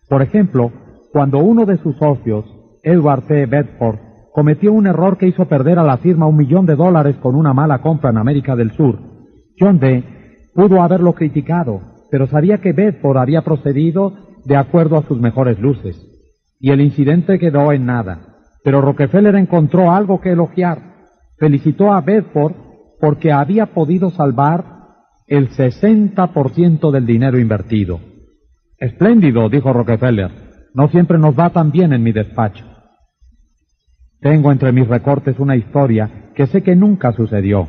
Por 0.09 0.21
ejemplo, 0.21 0.73
cuando 1.13 1.37
uno 1.39 1.65
de 1.65 1.77
sus 1.77 1.95
socios, 1.95 2.43
Edward 2.83 3.23
T. 3.27 3.45
Bedford, 3.45 3.99
cometió 4.33 4.73
un 4.73 4.87
error 4.87 5.17
que 5.17 5.27
hizo 5.27 5.45
perder 5.45 5.79
a 5.79 5.83
la 5.83 5.95
firma 5.99 6.27
un 6.27 6.35
millón 6.35 6.65
de 6.65 6.75
dólares 6.75 7.15
con 7.21 7.33
una 7.33 7.53
mala 7.53 7.79
compra 7.79 8.09
en 8.09 8.17
América 8.17 8.57
del 8.57 8.71
Sur, 8.71 8.99
John 9.57 9.79
D. 9.79 10.03
pudo 10.53 10.81
haberlo 10.81 11.13
criticado, 11.13 11.79
pero 12.11 12.27
sabía 12.27 12.57
que 12.57 12.73
Bedford 12.73 13.19
había 13.19 13.41
procedido 13.43 14.26
de 14.47 14.55
acuerdo 14.55 14.97
a 14.97 15.03
sus 15.03 15.19
mejores 15.19 15.59
luces. 15.59 16.01
Y 16.57 16.71
el 16.71 16.79
incidente 16.79 17.37
quedó 17.37 17.73
en 17.73 17.85
nada. 17.85 18.37
Pero 18.63 18.79
Rockefeller 18.79 19.35
encontró 19.35 19.91
algo 19.91 20.21
que 20.21 20.31
elogiar. 20.31 20.79
Felicitó 21.37 21.91
a 21.91 21.99
Bedford 21.99 22.53
porque 23.01 23.33
había 23.33 23.67
podido 23.67 24.09
salvar 24.09 24.63
el 25.27 25.49
60% 25.49 26.91
del 26.91 27.05
dinero 27.05 27.37
invertido. 27.37 27.99
Espléndido, 28.77 29.49
dijo 29.49 29.73
Rockefeller. 29.73 30.31
No 30.73 30.87
siempre 30.87 31.17
nos 31.17 31.37
va 31.37 31.49
tan 31.49 31.71
bien 31.71 31.91
en 31.91 32.01
mi 32.01 32.13
despacho. 32.13 32.63
Tengo 34.21 34.51
entre 34.53 34.71
mis 34.71 34.87
recortes 34.87 35.37
una 35.39 35.57
historia 35.57 36.31
que 36.35 36.47
sé 36.47 36.63
que 36.63 36.75
nunca 36.75 37.11
sucedió, 37.11 37.67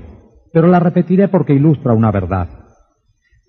pero 0.52 0.68
la 0.68 0.78
repetiré 0.78 1.26
porque 1.26 1.54
ilustra 1.54 1.92
una 1.92 2.12
verdad. 2.12 2.48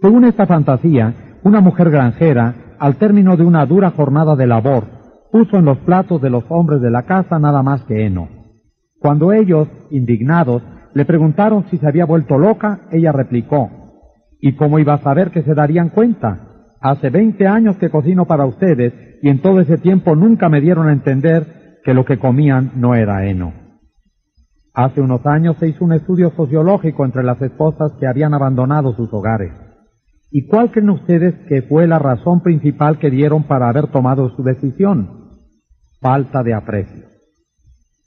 Según 0.02 0.26
esta 0.26 0.48
fantasía, 0.48 1.38
una 1.44 1.62
mujer 1.62 1.92
granjera 1.92 2.69
al 2.80 2.96
término 2.96 3.38
de 3.38 3.44
una 3.44 3.66
dura 3.66 3.92
jornada 3.92 4.36
de 4.36 4.48
labor, 4.48 4.86
puso 5.32 5.58
en 5.58 5.66
los 5.66 5.78
platos 5.80 6.22
de 6.22 6.30
los 6.30 6.44
hombres 6.50 6.82
de 6.82 6.90
la 6.90 7.04
casa 7.04 7.38
nada 7.40 7.62
más 7.62 7.84
que 7.84 8.06
heno. 8.06 8.28
Cuando 9.00 9.32
ellos, 9.32 9.68
indignados, 9.92 10.64
le 10.94 11.06
preguntaron 11.06 11.66
si 11.70 11.78
se 11.78 11.88
había 11.88 12.06
vuelto 12.06 12.38
loca, 12.38 12.82
ella 12.92 13.12
replicó, 13.12 13.70
¿y 14.42 14.56
cómo 14.56 14.80
iba 14.80 14.94
a 14.96 15.02
saber 15.02 15.32
que 15.32 15.44
se 15.44 15.54
darían 15.54 15.90
cuenta? 15.90 16.66
Hace 16.82 17.10
veinte 17.10 17.48
años 17.48 17.78
que 17.78 17.90
cocino 17.90 18.26
para 18.26 18.46
ustedes 18.46 18.94
y 19.22 19.30
en 19.30 19.42
todo 19.42 19.60
ese 19.60 19.78
tiempo 19.78 20.16
nunca 20.16 20.50
me 20.50 20.62
dieron 20.62 20.88
a 20.88 20.94
entender 20.94 21.80
que 21.84 21.94
lo 21.94 22.06
que 22.06 22.18
comían 22.18 22.72
no 22.76 22.96
era 22.96 23.26
heno. 23.26 23.54
Hace 24.74 25.02
unos 25.02 25.26
años 25.26 25.58
se 25.58 25.68
hizo 25.68 25.84
un 25.84 25.94
estudio 25.94 26.32
sociológico 26.32 27.04
entre 27.04 27.24
las 27.24 27.42
esposas 27.42 27.92
que 28.00 28.08
habían 28.08 28.34
abandonado 28.34 28.94
sus 28.94 29.12
hogares. 29.14 29.52
¿Y 30.32 30.46
cuál 30.48 30.72
creen 30.72 30.92
ustedes 30.92 31.36
que 31.48 31.64
fue 31.64 31.88
la 31.88 31.98
razón 31.98 32.42
principal 32.42 33.00
que 33.00 33.10
dieron 33.10 33.44
para 33.44 33.70
haber 33.70 33.88
tomado 33.88 34.30
su 34.36 34.44
decisión? 34.44 35.30
Falta 36.00 36.44
de 36.44 36.54
aprecio. 36.54 37.06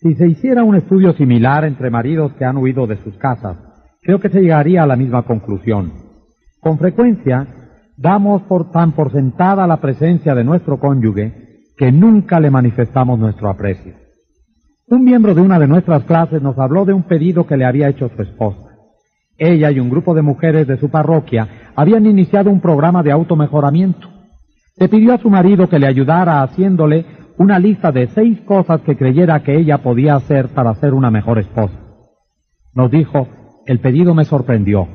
Si 0.00 0.14
se 0.14 0.28
hiciera 0.28 0.64
un 0.64 0.76
estudio 0.76 1.12
similar 1.14 1.64
entre 1.64 1.90
maridos 1.90 2.32
que 2.34 2.44
han 2.44 2.56
huido 2.56 2.86
de 2.86 2.96
sus 3.02 3.16
casas, 3.16 3.56
creo 4.02 4.20
que 4.20 4.28
se 4.28 4.40
llegaría 4.40 4.82
a 4.82 4.86
la 4.86 4.96
misma 4.96 5.22
conclusión. 5.24 5.92
Con 6.60 6.78
frecuencia, 6.78 7.46
damos 7.96 8.42
por 8.42 8.70
tan 8.70 8.92
por 8.92 9.12
sentada 9.12 9.66
la 9.66 9.80
presencia 9.80 10.34
de 10.34 10.44
nuestro 10.44 10.78
cónyuge 10.78 11.42
que 11.76 11.90
nunca 11.90 12.38
le 12.40 12.50
manifestamos 12.50 13.18
nuestro 13.18 13.48
aprecio. 13.48 13.94
Un 14.88 15.04
miembro 15.04 15.34
de 15.34 15.40
una 15.40 15.58
de 15.58 15.68
nuestras 15.68 16.04
clases 16.04 16.42
nos 16.42 16.58
habló 16.58 16.84
de 16.84 16.92
un 16.92 17.04
pedido 17.04 17.46
que 17.46 17.56
le 17.56 17.64
había 17.64 17.88
hecho 17.88 18.10
su 18.14 18.22
esposa. 18.22 18.71
Ella 19.44 19.72
y 19.72 19.80
un 19.80 19.90
grupo 19.90 20.14
de 20.14 20.22
mujeres 20.22 20.68
de 20.68 20.76
su 20.76 20.88
parroquia 20.88 21.48
habían 21.74 22.06
iniciado 22.06 22.48
un 22.48 22.60
programa 22.60 23.02
de 23.02 23.10
automejoramiento. 23.10 24.08
Le 24.76 24.88
pidió 24.88 25.14
a 25.14 25.18
su 25.18 25.28
marido 25.30 25.68
que 25.68 25.80
le 25.80 25.88
ayudara 25.88 26.42
haciéndole 26.42 27.04
una 27.38 27.58
lista 27.58 27.90
de 27.90 28.06
seis 28.06 28.40
cosas 28.42 28.82
que 28.82 28.96
creyera 28.96 29.42
que 29.42 29.58
ella 29.58 29.78
podía 29.78 30.14
hacer 30.14 30.50
para 30.50 30.72
ser 30.76 30.94
una 30.94 31.10
mejor 31.10 31.40
esposa. 31.40 31.74
Nos 32.72 32.88
dijo, 32.92 33.26
el 33.66 33.80
pedido 33.80 34.14
me 34.14 34.24
sorprendió. 34.24 34.86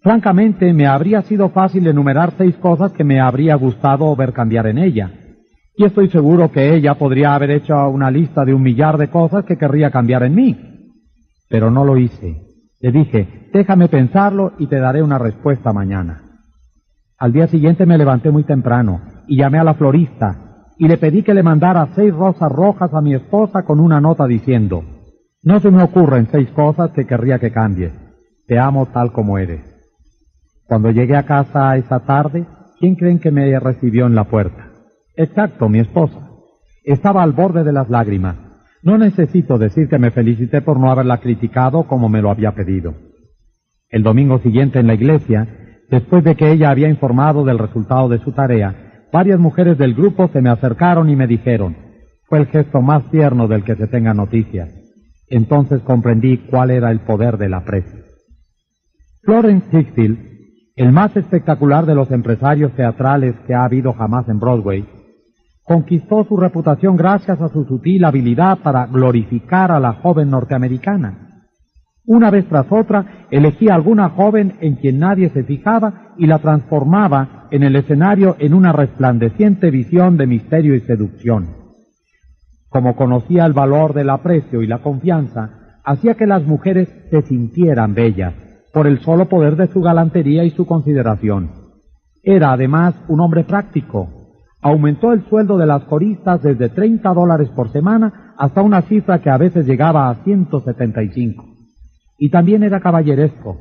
Francamente, 0.00 0.72
me 0.72 0.86
habría 0.86 1.20
sido 1.20 1.50
fácil 1.50 1.86
enumerar 1.86 2.32
seis 2.38 2.56
cosas 2.56 2.92
que 2.92 3.04
me 3.04 3.20
habría 3.20 3.56
gustado 3.56 4.16
ver 4.16 4.32
cambiar 4.32 4.68
en 4.68 4.78
ella. 4.78 5.12
Y 5.76 5.84
estoy 5.84 6.08
seguro 6.08 6.50
que 6.50 6.74
ella 6.74 6.94
podría 6.94 7.34
haber 7.34 7.50
hecho 7.50 7.74
una 7.90 8.10
lista 8.10 8.42
de 8.46 8.54
un 8.54 8.62
millar 8.62 8.96
de 8.96 9.08
cosas 9.08 9.44
que 9.44 9.58
querría 9.58 9.90
cambiar 9.90 10.22
en 10.22 10.34
mí. 10.34 10.56
Pero 11.50 11.70
no 11.70 11.84
lo 11.84 11.98
hice. 11.98 12.45
Le 12.86 12.92
dije, 12.92 13.48
déjame 13.52 13.88
pensarlo 13.88 14.52
y 14.60 14.68
te 14.68 14.78
daré 14.78 15.02
una 15.02 15.18
respuesta 15.18 15.72
mañana. 15.72 16.22
Al 17.18 17.32
día 17.32 17.48
siguiente 17.48 17.84
me 17.84 17.98
levanté 17.98 18.30
muy 18.30 18.44
temprano 18.44 19.00
y 19.26 19.38
llamé 19.38 19.58
a 19.58 19.64
la 19.64 19.74
florista 19.74 20.68
y 20.78 20.86
le 20.86 20.96
pedí 20.96 21.24
que 21.24 21.34
le 21.34 21.42
mandara 21.42 21.88
seis 21.96 22.14
rosas 22.14 22.52
rojas 22.52 22.94
a 22.94 23.00
mi 23.00 23.12
esposa 23.12 23.64
con 23.64 23.80
una 23.80 24.00
nota 24.00 24.24
diciendo, 24.28 24.84
no 25.42 25.58
se 25.58 25.72
me 25.72 25.82
ocurren 25.82 26.28
seis 26.30 26.48
cosas 26.50 26.92
que 26.92 27.06
querría 27.06 27.40
que 27.40 27.50
cambies. 27.50 27.90
Te 28.46 28.56
amo 28.56 28.86
tal 28.86 29.10
como 29.10 29.36
eres. 29.36 29.62
Cuando 30.68 30.92
llegué 30.92 31.16
a 31.16 31.26
casa 31.26 31.76
esa 31.76 31.98
tarde, 31.98 32.46
¿quién 32.78 32.94
creen 32.94 33.18
que 33.18 33.32
me 33.32 33.58
recibió 33.58 34.06
en 34.06 34.14
la 34.14 34.28
puerta? 34.28 34.68
Exacto, 35.16 35.68
mi 35.68 35.80
esposa. 35.80 36.20
Estaba 36.84 37.24
al 37.24 37.32
borde 37.32 37.64
de 37.64 37.72
las 37.72 37.90
lágrimas. 37.90 38.45
No 38.86 38.98
necesito 38.98 39.58
decir 39.58 39.88
que 39.88 39.98
me 39.98 40.12
felicité 40.12 40.62
por 40.62 40.78
no 40.78 40.92
haberla 40.92 41.18
criticado 41.18 41.88
como 41.88 42.08
me 42.08 42.22
lo 42.22 42.30
había 42.30 42.52
pedido. 42.52 42.94
El 43.88 44.04
domingo 44.04 44.38
siguiente 44.38 44.78
en 44.78 44.86
la 44.86 44.94
iglesia, 44.94 45.48
después 45.90 46.22
de 46.22 46.36
que 46.36 46.52
ella 46.52 46.70
había 46.70 46.88
informado 46.88 47.44
del 47.44 47.58
resultado 47.58 48.08
de 48.08 48.20
su 48.20 48.30
tarea, 48.30 49.02
varias 49.12 49.40
mujeres 49.40 49.76
del 49.76 49.94
grupo 49.94 50.28
se 50.32 50.40
me 50.40 50.50
acercaron 50.50 51.10
y 51.10 51.16
me 51.16 51.26
dijeron, 51.26 51.76
fue 52.28 52.38
el 52.38 52.46
gesto 52.46 52.80
más 52.80 53.10
tierno 53.10 53.48
del 53.48 53.64
que 53.64 53.74
se 53.74 53.88
tenga 53.88 54.14
noticia. 54.14 54.68
Entonces 55.28 55.80
comprendí 55.80 56.38
cuál 56.48 56.70
era 56.70 56.92
el 56.92 57.00
poder 57.00 57.38
del 57.38 57.54
aprecio. 57.54 58.04
Florence 59.24 59.66
Hickfield, 59.76 60.16
el 60.76 60.92
más 60.92 61.16
espectacular 61.16 61.86
de 61.86 61.96
los 61.96 62.12
empresarios 62.12 62.70
teatrales 62.76 63.34
que 63.48 63.54
ha 63.54 63.64
habido 63.64 63.94
jamás 63.94 64.28
en 64.28 64.38
Broadway, 64.38 64.86
conquistó 65.66 66.24
su 66.24 66.36
reputación 66.36 66.96
gracias 66.96 67.40
a 67.40 67.48
su 67.48 67.64
sutil 67.64 68.04
habilidad 68.04 68.58
para 68.62 68.86
glorificar 68.86 69.72
a 69.72 69.80
la 69.80 69.94
joven 69.94 70.30
norteamericana. 70.30 71.42
Una 72.06 72.30
vez 72.30 72.46
tras 72.48 72.66
otra, 72.70 73.26
elegía 73.32 73.74
alguna 73.74 74.10
joven 74.10 74.54
en 74.60 74.76
quien 74.76 75.00
nadie 75.00 75.28
se 75.30 75.42
fijaba 75.42 76.14
y 76.16 76.26
la 76.26 76.38
transformaba 76.38 77.48
en 77.50 77.64
el 77.64 77.74
escenario 77.74 78.36
en 78.38 78.54
una 78.54 78.72
resplandeciente 78.72 79.72
visión 79.72 80.16
de 80.16 80.28
misterio 80.28 80.76
y 80.76 80.80
seducción. 80.80 81.48
Como 82.68 82.94
conocía 82.94 83.44
el 83.44 83.52
valor 83.52 83.92
del 83.92 84.10
aprecio 84.10 84.62
y 84.62 84.68
la 84.68 84.78
confianza, 84.78 85.80
hacía 85.84 86.14
que 86.14 86.26
las 86.26 86.44
mujeres 86.44 86.88
se 87.10 87.22
sintieran 87.22 87.94
bellas 87.94 88.34
por 88.72 88.86
el 88.86 89.00
solo 89.00 89.28
poder 89.28 89.56
de 89.56 89.66
su 89.68 89.80
galantería 89.80 90.44
y 90.44 90.50
su 90.50 90.64
consideración. 90.64 91.50
Era 92.22 92.52
además 92.52 92.94
un 93.08 93.20
hombre 93.20 93.42
práctico. 93.42 94.15
Aumentó 94.62 95.12
el 95.12 95.24
sueldo 95.28 95.58
de 95.58 95.66
las 95.66 95.84
coristas 95.84 96.42
desde 96.42 96.68
30 96.68 97.12
dólares 97.12 97.48
por 97.50 97.70
semana 97.70 98.34
hasta 98.36 98.62
una 98.62 98.82
cifra 98.82 99.20
que 99.20 99.30
a 99.30 99.38
veces 99.38 99.66
llegaba 99.66 100.08
a 100.08 100.14
175 100.24 101.56
y 102.18 102.30
también 102.30 102.62
era 102.62 102.80
caballeresco. 102.80 103.56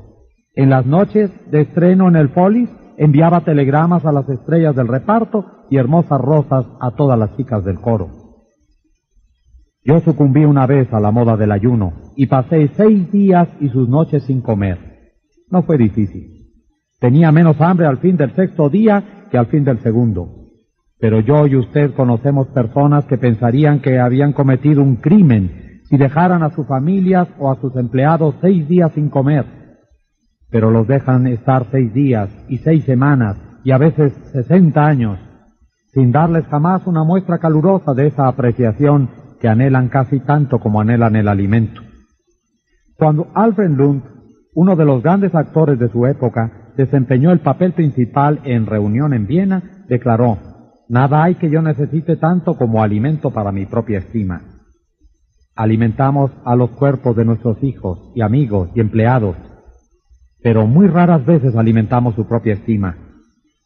En 0.54 0.70
las 0.70 0.86
noches 0.86 1.32
de 1.52 1.62
estreno 1.62 2.08
en 2.08 2.16
el 2.16 2.30
Follis 2.30 2.70
enviaba 2.98 3.42
telegramas 3.42 4.06
a 4.06 4.12
las 4.12 4.28
estrellas 4.30 4.76
del 4.76 4.88
reparto 4.88 5.46
y 5.70 5.78
hermosas 5.78 6.22
rosas 6.22 6.66
a 6.80 6.92
todas 6.92 7.20
las 7.20 7.36
chicas 7.36 7.64
del 7.66 7.80
coro. 7.80 8.10
Yo 9.84 10.00
sucumbí 10.00 10.46
una 10.46 10.66
vez 10.66 10.92
a 10.94 11.00
la 11.00 11.12
moda 11.12 11.38
del 11.38 11.52
ayuno 11.52 11.94
y 12.16 12.28
pasé 12.28 12.70
seis 12.76 13.12
días 13.12 13.50
y 13.60 13.70
sus 13.70 13.88
noches 13.88 14.24
sin 14.24 14.42
comer. 14.42 15.12
No 15.52 15.64
fue 15.64 15.78
difícil. 15.78 16.54
Tenía 17.00 17.32
menos 17.32 17.60
hambre 17.62 17.86
al 17.86 17.98
fin 17.98 18.18
del 18.18 18.34
sexto 18.34 18.70
día 18.70 19.28
que 19.30 19.38
al 19.38 19.48
fin 19.48 19.64
del 19.64 19.80
segundo. 19.82 20.45
Pero 21.00 21.20
yo 21.20 21.48
y 21.48 21.56
usted 21.56 21.94
conocemos 21.94 22.48
personas 22.48 23.06
que 23.06 23.18
pensarían 23.18 23.80
que 23.82 24.00
habían 24.00 24.34
cometido 24.34 24.82
un 24.82 24.96
crimen 24.96 25.82
si 25.90 25.98
dejaran 25.98 26.42
a 26.42 26.52
sus 26.52 26.68
familias 26.68 27.28
o 27.38 27.52
a 27.52 27.60
sus 27.60 27.76
empleados 27.76 28.36
seis 28.42 28.68
días 28.68 28.92
sin 28.94 29.10
comer, 29.10 29.46
pero 30.50 30.72
los 30.72 30.88
dejan 30.88 31.28
estar 31.28 31.68
seis 31.70 31.94
días 31.94 32.30
y 32.48 32.58
seis 32.60 32.86
semanas 32.86 33.38
y 33.64 33.72
a 33.72 33.78
veces 33.78 34.14
sesenta 34.32 34.86
años, 34.86 35.20
sin 35.94 36.12
darles 36.12 36.46
jamás 36.48 36.88
una 36.88 37.04
muestra 37.04 37.40
calurosa 37.40 37.94
de 37.94 38.08
esa 38.08 38.28
apreciación 38.28 39.10
que 39.40 39.48
anhelan 39.48 39.90
casi 39.90 40.20
tanto 40.20 40.60
como 40.60 40.82
anhelan 40.82 41.16
el 41.16 41.28
alimento. 41.28 41.82
Cuando 42.98 43.28
Alfred 43.36 43.72
Lund, 43.72 44.04
uno 44.54 44.76
de 44.76 44.86
los 44.86 45.04
grandes 45.04 45.36
actores 45.36 45.78
de 45.78 45.90
su 45.90 46.06
época, 46.06 46.72
desempeñó 46.78 47.32
el 47.32 47.40
papel 47.40 47.74
principal 47.74 48.40
en 48.46 48.66
Reunión 48.66 49.14
en 49.14 49.28
Viena, 49.28 49.84
declaró, 49.88 50.38
Nada 50.88 51.24
hay 51.24 51.36
que 51.36 51.50
yo 51.50 51.62
necesite 51.62 52.16
tanto 52.18 52.56
como 52.58 52.84
alimento 52.84 53.32
para 53.32 53.52
mi 53.52 53.66
propia 53.66 54.00
estima. 54.00 54.42
Alimentamos 55.56 56.32
a 56.44 56.56
los 56.56 56.72
cuerpos 56.72 57.16
de 57.16 57.26
nuestros 57.26 57.64
hijos 57.64 58.12
y 58.14 58.22
amigos 58.22 58.70
y 58.76 58.82
empleados, 58.82 59.36
pero 60.44 60.68
muy 60.68 60.88
raras 60.88 61.26
veces 61.26 61.56
alimentamos 61.56 62.14
su 62.16 62.28
propia 62.28 62.54
estima. 62.54 62.98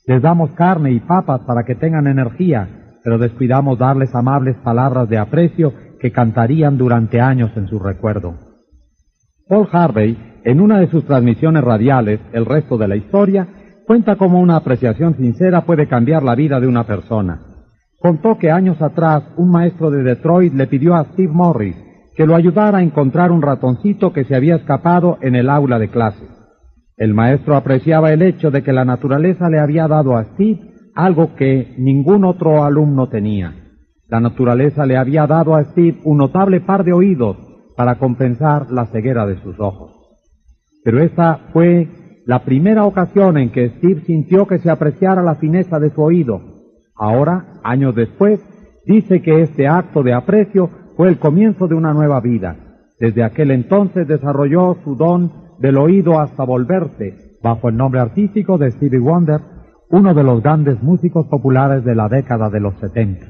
Les 0.06 0.22
damos 0.22 0.52
carne 0.52 0.92
y 0.92 1.00
papas 1.00 1.42
para 1.42 1.64
que 1.64 1.76
tengan 1.76 2.08
energía, 2.08 2.96
pero 3.04 3.18
descuidamos 3.18 3.78
darles 3.78 4.14
amables 4.16 4.56
palabras 4.58 5.10
de 5.10 5.18
aprecio 5.18 5.74
que 6.00 6.12
cantarían 6.12 6.78
durante 6.78 7.20
años 7.20 7.52
en 7.56 7.68
su 7.68 7.80
recuerdo. 7.80 8.36
Paul 9.48 9.68
Harvey, 9.72 10.18
en 10.46 10.62
una 10.62 10.80
de 10.80 10.90
sus 10.90 11.06
transmisiones 11.06 11.64
radiales, 11.64 12.20
El 12.32 12.46
resto 12.46 12.78
de 12.78 12.88
la 12.88 12.96
historia, 12.96 13.48
cuenta 13.90 14.18
cómo 14.18 14.40
una 14.40 14.56
apreciación 14.56 15.16
sincera 15.16 15.62
puede 15.62 15.88
cambiar 15.88 16.22
la 16.22 16.36
vida 16.36 16.60
de 16.60 16.68
una 16.68 16.84
persona. 16.84 17.42
Contó 17.98 18.38
que 18.38 18.52
años 18.52 18.80
atrás 18.84 19.24
un 19.36 19.50
maestro 19.50 19.90
de 19.90 20.04
Detroit 20.04 20.54
le 20.54 20.68
pidió 20.68 20.94
a 20.94 21.06
Steve 21.06 21.34
Morris 21.34 21.76
que 22.16 22.28
lo 22.28 22.36
ayudara 22.36 22.78
a 22.78 22.84
encontrar 22.84 23.32
un 23.32 23.42
ratoncito 23.42 24.14
que 24.14 24.26
se 24.26 24.36
había 24.36 24.58
escapado 24.58 25.18
en 25.22 25.34
el 25.34 25.50
aula 25.50 25.80
de 25.80 25.90
clase. 25.90 26.24
El 26.98 27.16
maestro 27.16 27.56
apreciaba 27.56 28.14
el 28.14 28.22
hecho 28.22 28.52
de 28.52 28.62
que 28.62 28.74
la 28.74 28.86
naturaleza 28.86 29.50
le 29.50 29.58
había 29.58 29.88
dado 29.88 30.16
a 30.16 30.24
Steve 30.24 30.60
algo 30.94 31.34
que 31.36 31.74
ningún 31.80 32.26
otro 32.26 32.64
alumno 32.64 33.10
tenía. 33.10 33.56
La 34.08 34.20
naturaleza 34.20 34.86
le 34.86 34.98
había 34.98 35.26
dado 35.26 35.56
a 35.56 35.64
Steve 35.64 35.98
un 36.04 36.20
notable 36.20 36.62
par 36.62 36.84
de 36.84 36.94
oídos 36.94 37.38
para 37.76 37.96
compensar 37.96 38.70
la 38.70 38.86
ceguera 38.86 39.26
de 39.26 39.42
sus 39.42 39.60
ojos. 39.60 39.96
Pero 40.84 41.02
esa 41.02 41.40
fue 41.54 41.88
la 42.30 42.44
primera 42.44 42.86
ocasión 42.86 43.40
en 43.40 43.50
que 43.50 43.70
Steve 43.70 44.04
sintió 44.06 44.46
que 44.46 44.60
se 44.60 44.70
apreciara 44.70 45.24
la 45.24 45.34
fineza 45.34 45.80
de 45.80 45.90
su 45.90 46.04
oído. 46.04 46.40
Ahora 46.96 47.54
años 47.64 47.96
después, 47.96 48.40
dice 48.86 49.24
que 49.24 49.42
este 49.42 49.68
acto 49.68 50.04
de 50.04 50.14
aprecio 50.14 50.70
fue 50.96 51.10
el 51.10 51.18
comienzo 51.18 51.68
de 51.68 51.74
una 51.74 51.92
nueva 51.92 52.22
vida. 52.22 52.56
Desde 53.00 53.24
aquel 53.24 53.50
entonces 53.50 54.08
desarrolló 54.08 54.78
su 54.84 54.96
don 54.96 55.32
del 55.58 55.78
oído 55.78 56.20
hasta 56.20 56.44
volverse, 56.44 57.40
bajo 57.42 57.68
el 57.68 57.78
nombre 57.78 58.00
artístico 58.00 58.60
de 58.60 58.70
Stevie 58.74 59.00
Wonder, 59.00 59.42
uno 59.90 60.14
de 60.14 60.24
los 60.24 60.44
grandes 60.44 60.84
músicos 60.84 61.26
populares 61.26 61.84
de 61.84 61.96
la 61.96 62.10
década 62.10 62.52
de 62.52 62.60
los 62.60 62.76
70. 62.76 63.26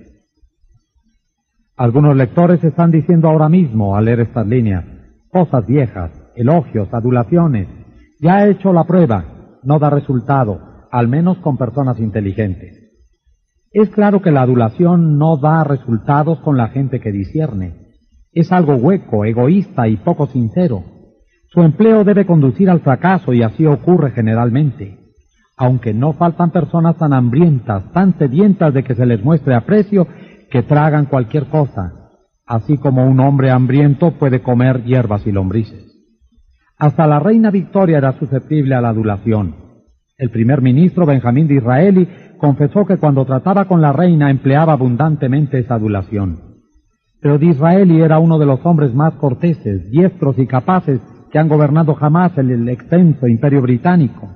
Algunos 1.77 2.17
lectores 2.17 2.61
están 2.65 2.91
diciendo 2.91 3.29
ahora 3.29 3.47
mismo, 3.47 3.95
al 3.95 4.03
leer 4.03 4.19
estas 4.19 4.45
líneas, 4.45 4.83
cosas 5.31 5.65
viejas, 5.65 6.11
elogios, 6.35 6.93
adulaciones. 6.93 7.78
Ya 8.19 8.35
ha 8.35 8.47
hecho 8.47 8.73
la 8.73 8.83
prueba, 8.83 9.23
no 9.63 9.79
da 9.79 9.89
resultado, 9.89 10.59
al 10.91 11.07
menos 11.07 11.37
con 11.37 11.57
personas 11.57 11.99
inteligentes. 11.99 12.75
Es 13.71 13.89
claro 13.91 14.21
que 14.21 14.31
la 14.31 14.41
adulación 14.41 15.17
no 15.17 15.37
da 15.37 15.63
resultados 15.63 16.39
con 16.39 16.57
la 16.57 16.67
gente 16.67 16.99
que 16.99 17.13
discierne. 17.13 17.87
Es 18.33 18.51
algo 18.51 18.75
hueco, 18.75 19.23
egoísta 19.23 19.87
y 19.87 19.95
poco 19.95 20.27
sincero. 20.27 20.83
Su 21.47 21.61
empleo 21.61 22.03
debe 22.03 22.25
conducir 22.25 22.69
al 22.69 22.81
fracaso 22.81 23.31
y 23.31 23.41
así 23.41 23.65
ocurre 23.65 24.11
generalmente. 24.11 24.99
Aunque 25.55 25.93
no 25.93 26.13
faltan 26.13 26.51
personas 26.51 26.97
tan 26.97 27.13
hambrientas, 27.13 27.89
tan 27.93 28.17
sedientas 28.17 28.73
de 28.73 28.83
que 28.83 28.95
se 28.95 29.05
les 29.05 29.23
muestre 29.23 29.55
aprecio, 29.55 30.07
que 30.51 30.63
tragan 30.63 31.05
cualquier 31.05 31.45
cosa, 31.45 32.09
así 32.45 32.77
como 32.77 33.07
un 33.07 33.19
hombre 33.19 33.49
hambriento 33.51 34.11
puede 34.11 34.41
comer 34.41 34.83
hierbas 34.83 35.25
y 35.25 35.31
lombrices. 35.31 35.88
Hasta 36.79 37.05
la 37.07 37.19
reina 37.19 37.51
Victoria 37.51 37.97
era 37.97 38.17
susceptible 38.17 38.73
a 38.73 38.79
la 38.79 38.89
adulación. 38.89 39.53
El 40.17 40.29
primer 40.29 40.61
ministro 40.61 41.05
Benjamín 41.05 41.45
de 41.45 41.55
Israeli 41.55 42.07
confesó 42.37 42.85
que 42.85 42.95
cuando 42.95 43.25
trataba 43.25 43.65
con 43.65 43.81
la 43.81 43.91
reina 43.91 44.31
empleaba 44.31 44.73
abundantemente 44.73 45.59
esa 45.59 45.75
adulación. 45.75 46.39
Pero 47.21 47.37
Disraeli 47.37 48.01
era 48.01 48.19
uno 48.19 48.39
de 48.39 48.45
los 48.45 48.65
hombres 48.65 48.93
más 48.93 49.13
corteses, 49.15 49.91
diestros 49.91 50.39
y 50.39 50.47
capaces 50.47 51.01
que 51.29 51.37
han 51.37 51.49
gobernado 51.49 51.95
jamás 51.95 52.37
el, 52.37 52.69
extenso 52.69 53.27
imperio 53.27 53.61
británico. 53.61 54.29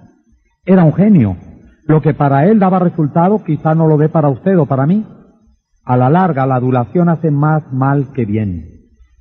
Era 0.66 0.84
un 0.84 0.94
genio. 0.94 1.38
Lo 1.86 2.02
que 2.02 2.14
para 2.14 2.46
él 2.46 2.60
daba 2.60 2.80
resultado 2.80 3.42
quizá 3.46 3.74
no 3.74 3.88
lo 3.88 3.98
dé 3.98 4.10
para 4.10 4.28
usted 4.28 4.58
o 4.60 4.66
para 4.66 4.86
mí. 4.86 5.06
A 5.86 5.96
la 5.96 6.10
larga, 6.10 6.46
la 6.46 6.56
adulación 6.56 7.08
hace 7.08 7.32
más 7.32 7.72
mal 7.72 8.12
que 8.14 8.26
bien. 8.26 8.66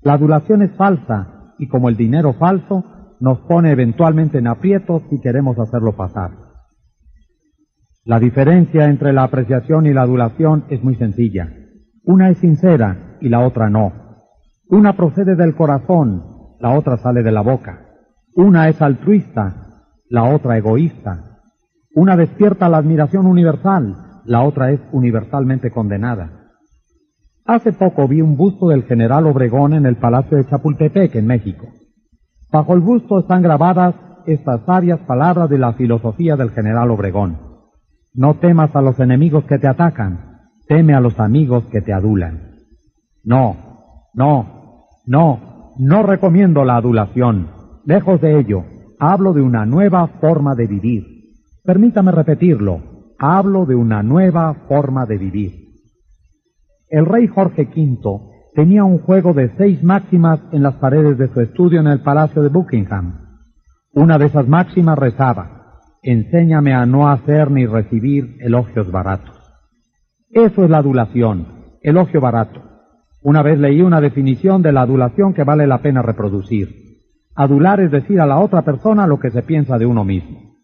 La 0.03 0.14
adulación 0.14 0.62
es 0.62 0.73
falsa 0.73 1.55
y 1.59 1.68
como 1.68 1.89
el 1.89 1.97
dinero 1.97 2.33
falso, 2.33 2.85
nos 3.23 3.39
pone 3.43 3.70
eventualmente 3.70 4.39
en 4.39 4.49
aprietos 4.49 5.05
si 5.09 5.20
queremos 5.20 5.57
hacerlo 5.57 5.95
pasar. 5.95 6.33
La 8.05 8.18
diferencia 8.18 8.87
entre 8.87 9.12
la 9.12 9.23
apreciación 9.23 9.87
y 9.87 9.93
la 9.93 10.03
adulación 10.03 10.64
es 10.70 10.83
muy 10.83 10.97
sencilla. 10.97 11.49
Una 12.03 12.31
es 12.31 12.39
sincera 12.39 13.16
y 13.20 13.29
la 13.29 13.47
otra 13.47 13.70
no. 13.70 13.93
Una 14.68 14.97
procede 14.97 15.37
del 15.37 15.55
corazón, 15.55 16.25
la 16.59 16.77
otra 16.77 16.97
sale 16.97 17.23
de 17.23 17.31
la 17.31 17.43
boca. 17.43 17.87
Una 18.35 18.68
es 18.68 18.83
altruista, 18.83 19.68
la 20.09 20.25
otra 20.25 20.59
egoísta. 20.59 21.39
Una 21.95 22.16
despierta 22.16 22.68
la 22.68 22.79
admiración 22.79 23.27
universal, 23.27 24.23
la 24.25 24.43
otra 24.43 24.73
es 24.73 24.81
universalmente 24.91 25.70
condenada. 25.70 26.51
Hace 27.45 27.73
poco 27.73 28.09
vi 28.09 28.20
un 28.20 28.37
busto 28.37 28.66
del 28.66 28.83
general 28.83 29.29
Obregón 29.29 29.75
en 29.75 29.87
el 29.87 29.95
Palacio 29.95 30.39
de 30.39 30.47
Chapultepec, 30.47 31.14
en 31.14 31.27
México. 31.29 31.68
Bajo 32.53 32.74
el 32.74 32.80
busto 32.80 33.18
están 33.18 33.40
grabadas 33.40 33.94
estas 34.26 34.61
sabias 34.66 35.00
palabras 35.00 35.48
de 35.48 35.59
la 35.59 35.72
filosofía 35.72 36.36
del 36.36 36.50
general 36.50 36.90
Obregón. 36.90 37.38
No 38.12 38.34
temas 38.34 38.76
a 38.76 38.82
los 38.82 39.00
enemigos 39.00 39.44
que 39.44 39.59
te 39.59 39.66
atacan, 39.66 40.50
teme 40.68 40.92
a 40.92 41.00
los 41.00 41.18
amigos 41.18 41.64
que 41.72 41.80
te 41.80 41.94
adulan. 41.94 42.59
No, 43.24 43.57
no, 44.12 44.86
no, 45.07 45.72
no 45.78 46.03
recomiendo 46.03 46.66
la 46.66 46.76
adulación. 46.76 47.48
Lejos 47.86 48.20
de 48.20 48.38
ello, 48.38 48.64
hablo 48.98 49.32
de 49.32 49.40
una 49.40 49.64
nueva 49.64 50.07
forma 50.20 50.55
de 50.55 50.66
vivir. 50.66 51.07
Permítame 51.64 52.12
repetirlo, 52.12 52.80
hablo 53.18 53.64
de 53.64 53.76
una 53.76 54.03
nueva 54.03 54.53
forma 54.68 55.07
de 55.07 55.16
vivir. 55.16 55.53
El 56.90 57.07
rey 57.07 57.28
Jorge 57.28 57.62
V 57.74 58.32
tenía 58.55 58.84
un 58.84 58.98
juego 58.98 59.32
de 59.32 59.50
seis 59.57 59.82
máximas 59.82 60.40
en 60.53 60.62
las 60.62 60.74
paredes 60.74 61.18
de 61.18 61.28
su 61.32 61.40
estudio 61.40 61.80
en 61.80 61.86
el 61.86 62.00
Palacio 62.00 62.42
de 62.42 62.48
Buckingham. 62.48 63.38
Una 63.92 64.18
de 64.18 64.26
esas 64.26 64.46
máximas 64.48 64.98
rezaba, 64.98 65.80
enséñame 66.03 66.74
a 66.74 66.86
no 66.86 67.09
hacer 67.09 67.50
ni 67.50 67.66
recibir 67.66 68.36
elogios 68.40 68.90
baratos. 68.90 69.38
Eso 70.30 70.64
es 70.64 70.70
la 70.70 70.78
adulación, 70.78 71.46
elogio 71.82 72.20
barato. 72.20 72.62
Una 73.22 73.42
vez 73.42 73.59
leí 73.59 73.82
una 73.82 74.00
definición 74.00 74.62
de 74.62 74.72
la 74.72 74.82
adulación 74.82 75.34
que 75.34 75.44
vale 75.44 75.66
la 75.66 75.78
pena 75.78 76.03
reproducir. 76.03 76.82
Adular 77.34 77.80
es 77.80 77.90
decir 77.90 78.20
a 78.20 78.26
la 78.26 78.38
otra 78.38 78.62
persona 78.62 79.07
lo 79.07 79.18
que 79.18 79.30
se 79.30 79.42
piensa 79.42 79.78
de 79.78 79.86
uno 79.86 80.05
mismo. 80.05 80.57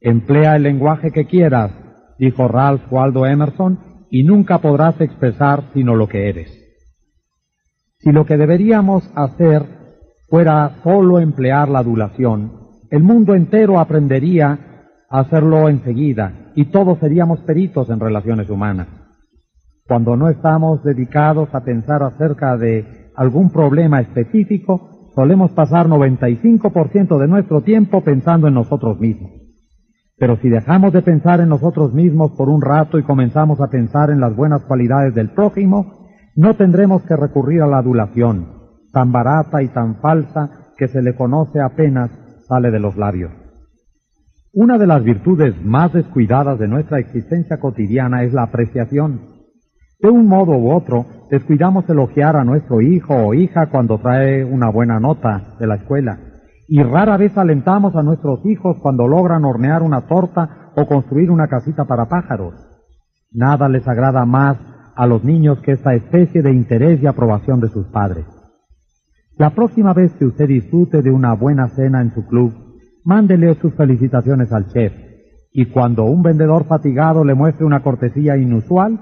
Emplea 0.00 0.56
el 0.56 0.62
lenguaje 0.62 1.10
que 1.10 1.26
quieras, 1.26 1.72
dijo 2.18 2.48
Ralph 2.48 2.82
Waldo 2.90 3.26
Emerson, 3.26 3.78
y 4.10 4.22
nunca 4.24 4.58
podrás 4.58 5.00
expresar 5.00 5.64
sino 5.74 5.94
lo 5.94 6.08
que 6.08 6.28
eres. 6.28 6.50
Si 7.98 8.12
lo 8.12 8.24
que 8.24 8.36
deberíamos 8.36 9.10
hacer 9.14 9.64
fuera 10.28 10.76
solo 10.82 11.18
emplear 11.20 11.68
la 11.68 11.80
adulación, 11.80 12.52
el 12.90 13.02
mundo 13.02 13.34
entero 13.34 13.80
aprendería 13.80 14.84
a 15.10 15.20
hacerlo 15.20 15.68
enseguida 15.68 16.52
y 16.54 16.66
todos 16.66 16.98
seríamos 16.98 17.40
peritos 17.40 17.90
en 17.90 18.00
relaciones 18.00 18.48
humanas. 18.50 18.88
Cuando 19.86 20.16
no 20.16 20.28
estamos 20.28 20.82
dedicados 20.84 21.48
a 21.54 21.64
pensar 21.64 22.02
acerca 22.02 22.56
de 22.56 23.10
algún 23.16 23.50
problema 23.50 24.00
específico, 24.00 25.10
solemos 25.14 25.50
pasar 25.52 25.88
95% 25.88 27.18
de 27.18 27.26
nuestro 27.26 27.62
tiempo 27.62 28.02
pensando 28.02 28.48
en 28.48 28.54
nosotros 28.54 29.00
mismos. 29.00 29.37
Pero 30.18 30.36
si 30.38 30.48
dejamos 30.48 30.92
de 30.92 31.02
pensar 31.02 31.40
en 31.40 31.48
nosotros 31.48 31.92
mismos 31.94 32.32
por 32.32 32.48
un 32.48 32.60
rato 32.60 32.98
y 32.98 33.04
comenzamos 33.04 33.60
a 33.60 33.68
pensar 33.68 34.10
en 34.10 34.20
las 34.20 34.34
buenas 34.34 34.62
cualidades 34.64 35.14
del 35.14 35.30
prójimo, 35.30 36.08
no 36.34 36.54
tendremos 36.54 37.02
que 37.02 37.16
recurrir 37.16 37.62
a 37.62 37.66
la 37.66 37.78
adulación, 37.78 38.46
tan 38.92 39.12
barata 39.12 39.62
y 39.62 39.68
tan 39.68 39.96
falsa 40.00 40.72
que 40.76 40.88
se 40.88 41.02
le 41.02 41.14
conoce 41.14 41.60
apenas 41.60 42.10
sale 42.48 42.70
de 42.70 42.80
los 42.80 42.96
labios. 42.96 43.30
Una 44.52 44.78
de 44.78 44.86
las 44.86 45.04
virtudes 45.04 45.54
más 45.62 45.92
descuidadas 45.92 46.58
de 46.58 46.68
nuestra 46.68 46.98
existencia 46.98 47.58
cotidiana 47.58 48.24
es 48.24 48.32
la 48.32 48.44
apreciación. 48.44 49.20
De 50.00 50.08
un 50.08 50.26
modo 50.26 50.52
u 50.52 50.72
otro, 50.72 51.06
descuidamos 51.30 51.88
elogiar 51.88 52.36
a 52.36 52.44
nuestro 52.44 52.80
hijo 52.80 53.14
o 53.14 53.34
hija 53.34 53.66
cuando 53.66 53.98
trae 53.98 54.44
una 54.44 54.70
buena 54.70 54.98
nota 54.98 55.54
de 55.60 55.66
la 55.66 55.76
escuela. 55.76 56.18
Y 56.68 56.82
rara 56.82 57.16
vez 57.16 57.36
alentamos 57.38 57.96
a 57.96 58.02
nuestros 58.02 58.44
hijos 58.44 58.76
cuando 58.82 59.08
logran 59.08 59.46
hornear 59.46 59.82
una 59.82 60.02
torta 60.02 60.70
o 60.76 60.86
construir 60.86 61.30
una 61.30 61.48
casita 61.48 61.86
para 61.86 62.08
pájaros. 62.08 62.54
Nada 63.32 63.70
les 63.70 63.88
agrada 63.88 64.26
más 64.26 64.58
a 64.94 65.06
los 65.06 65.24
niños 65.24 65.60
que 65.60 65.72
esta 65.72 65.94
especie 65.94 66.42
de 66.42 66.52
interés 66.52 67.02
y 67.02 67.06
aprobación 67.06 67.60
de 67.60 67.68
sus 67.68 67.86
padres. 67.86 68.26
La 69.38 69.50
próxima 69.50 69.94
vez 69.94 70.12
que 70.14 70.26
usted 70.26 70.46
disfrute 70.46 71.00
de 71.00 71.10
una 71.10 71.32
buena 71.32 71.68
cena 71.68 72.02
en 72.02 72.12
su 72.12 72.26
club, 72.26 72.52
mándele 73.02 73.54
sus 73.54 73.72
felicitaciones 73.74 74.52
al 74.52 74.68
chef 74.68 74.92
y 75.52 75.66
cuando 75.66 76.04
un 76.04 76.22
vendedor 76.22 76.64
fatigado 76.64 77.24
le 77.24 77.34
muestre 77.34 77.64
una 77.64 77.82
cortesía 77.82 78.36
inusual, 78.36 79.00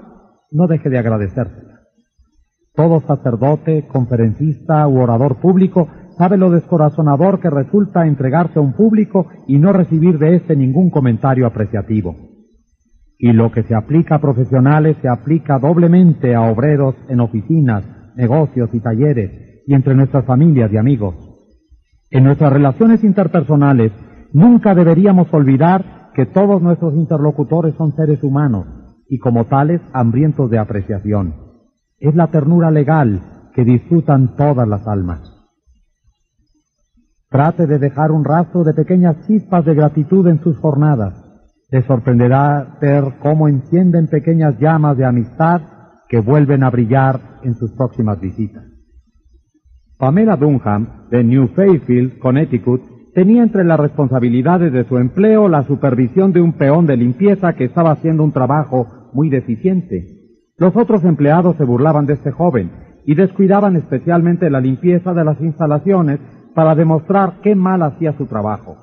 no 0.51 0.67
deje 0.67 0.89
de 0.89 0.99
agradecérsela. 0.99 1.81
Todo 2.73 3.01
sacerdote, 3.01 3.87
conferencista 3.87 4.87
u 4.87 4.99
orador 4.99 5.41
público 5.41 5.89
sabe 6.17 6.37
lo 6.37 6.49
descorazonador 6.49 7.39
que 7.39 7.49
resulta 7.49 8.07
entregarse 8.07 8.59
a 8.59 8.61
un 8.61 8.73
público 8.73 9.27
y 9.47 9.59
no 9.59 9.71
recibir 9.71 10.17
de 10.17 10.35
éste 10.35 10.55
ningún 10.55 10.89
comentario 10.89 11.45
apreciativo. 11.45 12.15
Y 13.19 13.31
lo 13.33 13.51
que 13.51 13.63
se 13.63 13.75
aplica 13.75 14.15
a 14.15 14.21
profesionales 14.21 14.97
se 15.01 15.09
aplica 15.09 15.59
doblemente 15.59 16.35
a 16.35 16.41
obreros 16.41 16.95
en 17.09 17.19
oficinas, 17.19 17.83
negocios 18.15 18.69
y 18.73 18.79
talleres 18.79 19.63
y 19.65 19.73
entre 19.73 19.95
nuestras 19.95 20.25
familias 20.25 20.71
y 20.71 20.77
amigos. 20.77 21.15
En 22.09 22.23
nuestras 22.23 22.53
relaciones 22.53 23.03
interpersonales 23.03 23.91
nunca 24.33 24.73
deberíamos 24.73 25.31
olvidar 25.33 26.11
que 26.13 26.25
todos 26.25 26.61
nuestros 26.61 26.95
interlocutores 26.95 27.75
son 27.75 27.95
seres 27.95 28.23
humanos 28.23 28.65
y 29.07 29.19
como 29.19 29.45
tales 29.45 29.81
hambrientos 29.93 30.49
de 30.49 30.57
apreciación. 30.57 31.35
Es 31.99 32.15
la 32.15 32.27
ternura 32.27 32.71
legal 32.71 33.49
que 33.53 33.63
disfrutan 33.63 34.35
todas 34.35 34.67
las 34.67 34.87
almas. 34.87 35.36
Trate 37.29 37.67
de 37.67 37.77
dejar 37.77 38.11
un 38.11 38.23
rastro 38.23 38.63
de 38.63 38.73
pequeñas 38.73 39.27
chispas 39.27 39.65
de 39.65 39.75
gratitud 39.75 40.25
en 40.27 40.39
sus 40.41 40.57
jornadas. 40.59 41.13
Le 41.69 41.81
sorprenderá 41.81 42.77
ver 42.79 43.03
cómo 43.19 43.49
encienden 43.49 44.07
pequeñas 44.07 44.57
llamas 44.59 44.95
de 44.95 45.03
amistad 45.03 45.61
que 46.07 46.21
vuelven 46.21 46.63
a 46.63 46.69
brillar 46.69 47.19
en 47.43 47.55
sus 47.55 47.73
próximas 47.73 48.21
visitas. 48.21 48.63
Pamela 49.97 50.37
Dunham, 50.37 51.09
de 51.09 51.21
New 51.21 51.49
Fairfield, 51.49 52.17
Connecticut, 52.19 52.81
tenía 53.13 53.43
entre 53.43 53.65
las 53.65 53.79
responsabilidades 53.79 54.71
de 54.71 54.85
su 54.85 54.97
empleo 54.97 55.49
la 55.49 55.63
supervisión 55.63 56.31
de 56.31 56.39
un 56.39 56.53
peón 56.53 56.85
de 56.85 56.95
limpieza 56.95 57.53
que 57.53 57.65
estaba 57.65 57.91
haciendo 57.91 58.23
un 58.23 58.31
trabajo 58.31 59.09
muy 59.11 59.29
deficiente. 59.29 60.05
Los 60.55 60.77
otros 60.77 61.03
empleados 61.03 61.57
se 61.57 61.65
burlaban 61.65 62.05
de 62.05 62.13
este 62.13 62.31
joven 62.31 62.71
y 63.05 63.15
descuidaban 63.15 63.75
especialmente 63.75 64.49
la 64.49 64.61
limpieza 64.61 65.13
de 65.13 65.25
las 65.25 65.41
instalaciones 65.41 66.19
para 66.57 66.73
demostrar 66.73 67.33
qué 67.43 67.53
mal 67.53 67.83
hacía 67.83 68.17
su 68.17 68.25
trabajo. 68.25 68.77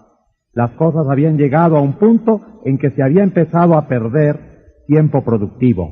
Las 0.53 0.71
cosas 0.75 1.09
habían 1.11 1.37
llegado 1.37 1.77
a 1.77 1.81
un 1.81 1.95
punto 1.95 2.41
en 2.65 2.79
que 2.79 2.93
se 2.93 3.03
había 3.03 3.25
empezado 3.25 3.75
a 3.75 3.89
perder 3.89 4.85
tiempo 4.87 5.25
productivo. 5.25 5.91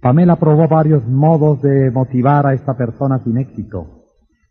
Pamela 0.00 0.36
probó 0.36 0.68
varios 0.68 1.04
modos 1.08 1.60
de 1.62 1.90
motivar 1.90 2.46
a 2.46 2.54
esta 2.54 2.76
persona 2.76 3.18
sin 3.24 3.38
éxito. 3.38 4.04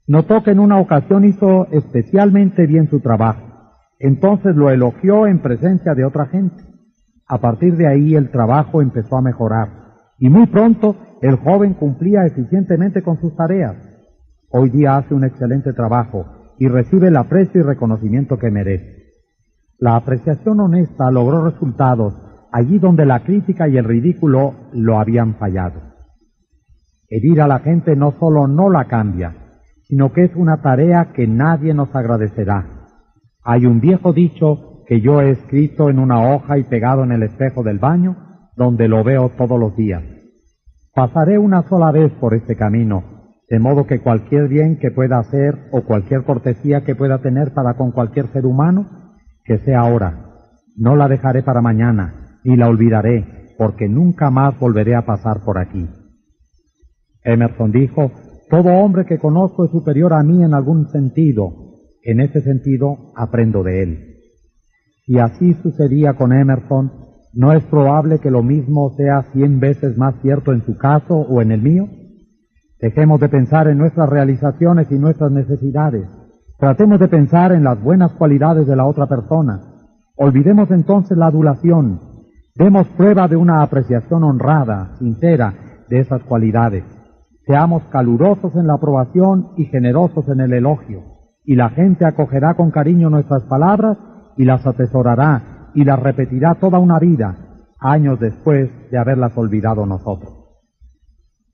Notó 0.05 0.43
que 0.43 0.51
en 0.51 0.59
una 0.59 0.77
ocasión 0.77 1.23
hizo 1.23 1.67
especialmente 1.71 2.67
bien 2.67 2.89
su 2.89 2.99
trabajo. 2.99 3.39
Entonces 3.97 4.53
lo 4.57 4.69
elogió 4.69 5.27
en 5.27 5.39
presencia 5.39 5.95
de 5.95 6.03
otra 6.03 6.25
gente. 6.25 6.61
A 7.25 7.37
partir 7.37 7.77
de 7.77 7.87
ahí 7.87 8.15
el 8.15 8.31
trabajo 8.31 8.81
empezó 8.81 9.15
a 9.15 9.21
mejorar 9.21 9.69
y 10.19 10.29
muy 10.29 10.47
pronto 10.47 10.97
el 11.21 11.37
joven 11.37 11.75
cumplía 11.75 12.25
eficientemente 12.25 13.01
con 13.01 13.17
sus 13.21 13.33
tareas. 13.33 13.77
Hoy 14.49 14.71
día 14.71 14.97
hace 14.97 15.13
un 15.13 15.23
excelente 15.23 15.71
trabajo 15.71 16.43
y 16.57 16.67
recibe 16.67 17.07
el 17.07 17.17
aprecio 17.17 17.61
y 17.61 17.63
reconocimiento 17.63 18.37
que 18.37 18.51
merece. 18.51 19.05
La 19.77 19.95
apreciación 19.95 20.59
honesta 20.59 21.11
logró 21.11 21.43
resultados 21.43 22.13
allí 22.51 22.79
donde 22.79 23.05
la 23.05 23.19
crítica 23.19 23.67
y 23.67 23.77
el 23.77 23.83
ridículo 23.83 24.53
lo 24.71 24.97
habían 24.97 25.35
fallado. 25.35 25.81
Herir 27.09 27.41
a 27.41 27.47
la 27.47 27.59
gente 27.59 27.95
no 27.95 28.13
solo 28.17 28.47
no 28.47 28.69
la 28.69 28.85
cambia, 28.85 29.35
sino 29.83 30.13
que 30.13 30.23
es 30.23 30.35
una 30.35 30.61
tarea 30.61 31.11
que 31.13 31.27
nadie 31.27 31.73
nos 31.73 31.93
agradecerá. 31.93 32.87
Hay 33.43 33.65
un 33.65 33.81
viejo 33.81 34.13
dicho 34.13 34.83
que 34.87 35.01
yo 35.01 35.21
he 35.21 35.31
escrito 35.31 35.89
en 35.89 35.99
una 35.99 36.33
hoja 36.33 36.57
y 36.57 36.63
pegado 36.63 37.03
en 37.03 37.11
el 37.11 37.23
espejo 37.23 37.61
del 37.61 37.79
baño, 37.79 38.15
donde 38.55 38.87
lo 38.87 39.03
veo 39.03 39.29
todos 39.37 39.59
los 39.59 39.75
días. 39.75 40.03
Pasaré 40.93 41.37
una 41.37 41.67
sola 41.67 41.91
vez 41.91 42.11
por 42.13 42.33
este 42.33 42.55
camino, 42.55 43.03
de 43.49 43.59
modo 43.59 43.85
que 43.85 43.99
cualquier 43.99 44.47
bien 44.47 44.77
que 44.77 44.91
pueda 44.91 45.19
hacer 45.19 45.67
o 45.71 45.81
cualquier 45.83 46.23
cortesía 46.23 46.83
que 46.83 46.95
pueda 46.95 47.19
tener 47.19 47.53
para 47.53 47.75
con 47.75 47.91
cualquier 47.91 48.31
ser 48.31 48.45
humano, 48.45 49.13
que 49.43 49.59
sea 49.59 49.81
ahora. 49.81 50.25
No 50.75 50.95
la 50.95 51.07
dejaré 51.07 51.43
para 51.43 51.61
mañana, 51.61 52.39
ni 52.43 52.55
la 52.55 52.67
olvidaré, 52.67 53.53
porque 53.57 53.87
nunca 53.87 54.31
más 54.31 54.59
volveré 54.59 54.95
a 54.95 55.05
pasar 55.05 55.41
por 55.45 55.57
aquí. 55.57 55.87
Emerson 57.23 57.71
dijo, 57.71 58.11
todo 58.49 58.73
hombre 58.73 59.05
que 59.05 59.19
conozco 59.19 59.65
es 59.65 59.71
superior 59.71 60.13
a 60.13 60.23
mí 60.23 60.43
en 60.43 60.53
algún 60.53 60.89
sentido. 60.89 61.53
En 62.03 62.19
ese 62.19 62.41
sentido 62.41 63.11
aprendo 63.15 63.63
de 63.63 63.83
él. 63.83 64.15
Si 65.05 65.19
así 65.19 65.53
sucedía 65.61 66.13
con 66.13 66.33
Emerson, 66.33 66.91
¿no 67.33 67.53
es 67.53 67.63
probable 67.65 68.19
que 68.19 68.31
lo 68.31 68.43
mismo 68.43 68.93
sea 68.95 69.23
cien 69.33 69.59
veces 69.59 69.97
más 69.97 70.15
cierto 70.21 70.51
en 70.51 70.63
su 70.65 70.77
caso 70.77 71.15
o 71.15 71.41
en 71.41 71.51
el 71.51 71.61
mío? 71.61 71.87
Dejemos 72.85 73.19
de 73.19 73.29
pensar 73.29 73.67
en 73.67 73.79
nuestras 73.79 74.07
realizaciones 74.07 74.91
y 74.91 74.99
nuestras 74.99 75.31
necesidades. 75.31 76.07
Tratemos 76.59 76.99
de 76.99 77.07
pensar 77.07 77.51
en 77.51 77.63
las 77.63 77.81
buenas 77.81 78.11
cualidades 78.11 78.67
de 78.67 78.75
la 78.75 78.85
otra 78.85 79.07
persona. 79.07 79.59
Olvidemos 80.15 80.69
entonces 80.69 81.17
la 81.17 81.25
adulación. 81.25 81.99
Demos 82.53 82.87
prueba 82.89 83.27
de 83.27 83.37
una 83.37 83.63
apreciación 83.63 84.23
honrada, 84.23 84.91
sincera, 84.99 85.55
de 85.89 85.99
esas 85.99 86.21
cualidades. 86.25 86.83
Seamos 87.47 87.81
calurosos 87.85 88.55
en 88.55 88.67
la 88.67 88.75
aprobación 88.75 89.47
y 89.57 89.65
generosos 89.65 90.29
en 90.29 90.41
el 90.41 90.53
elogio. 90.53 91.01
Y 91.43 91.55
la 91.55 91.69
gente 91.69 92.05
acogerá 92.05 92.53
con 92.53 92.69
cariño 92.69 93.09
nuestras 93.09 93.45
palabras 93.45 93.97
y 94.37 94.45
las 94.45 94.63
atesorará 94.67 95.71
y 95.73 95.85
las 95.85 95.99
repetirá 95.99 96.53
toda 96.53 96.77
una 96.77 96.99
vida, 96.99 97.65
años 97.79 98.19
después 98.19 98.69
de 98.91 98.97
haberlas 98.99 99.35
olvidado 99.35 99.87
nosotros. 99.87 100.31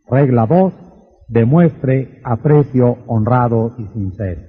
Regla 0.10 0.46
2. 0.46 0.91
Demuestre 1.32 2.20
aprecio 2.26 2.98
honrado 3.08 3.74
y 3.78 3.88
sincero. 3.94 4.42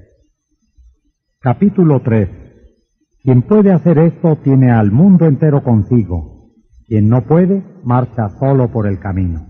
Capítulo 1.39 2.01
3. 2.01 2.29
Quien 3.23 3.43
puede 3.43 3.71
hacer 3.71 3.99
esto 3.99 4.35
tiene 4.43 4.73
al 4.73 4.91
mundo 4.91 5.27
entero 5.27 5.63
consigo. 5.63 6.51
Quien 6.89 7.09
no 7.09 7.23
puede, 7.23 7.63
marcha 7.85 8.31
solo 8.31 8.73
por 8.73 8.89
el 8.89 8.99
camino. 8.99 9.47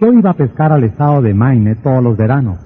Yo 0.00 0.14
iba 0.14 0.30
a 0.30 0.34
pescar 0.34 0.72
al 0.72 0.84
estado 0.84 1.20
de 1.20 1.34
Maine 1.34 1.74
todos 1.74 2.02
los 2.02 2.16
veranos. 2.16 2.58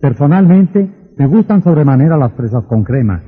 Personalmente, 0.00 0.88
me 1.18 1.26
gustan 1.26 1.64
sobremanera 1.64 2.16
las 2.16 2.30
presas 2.34 2.64
con 2.66 2.84
crema, 2.84 3.24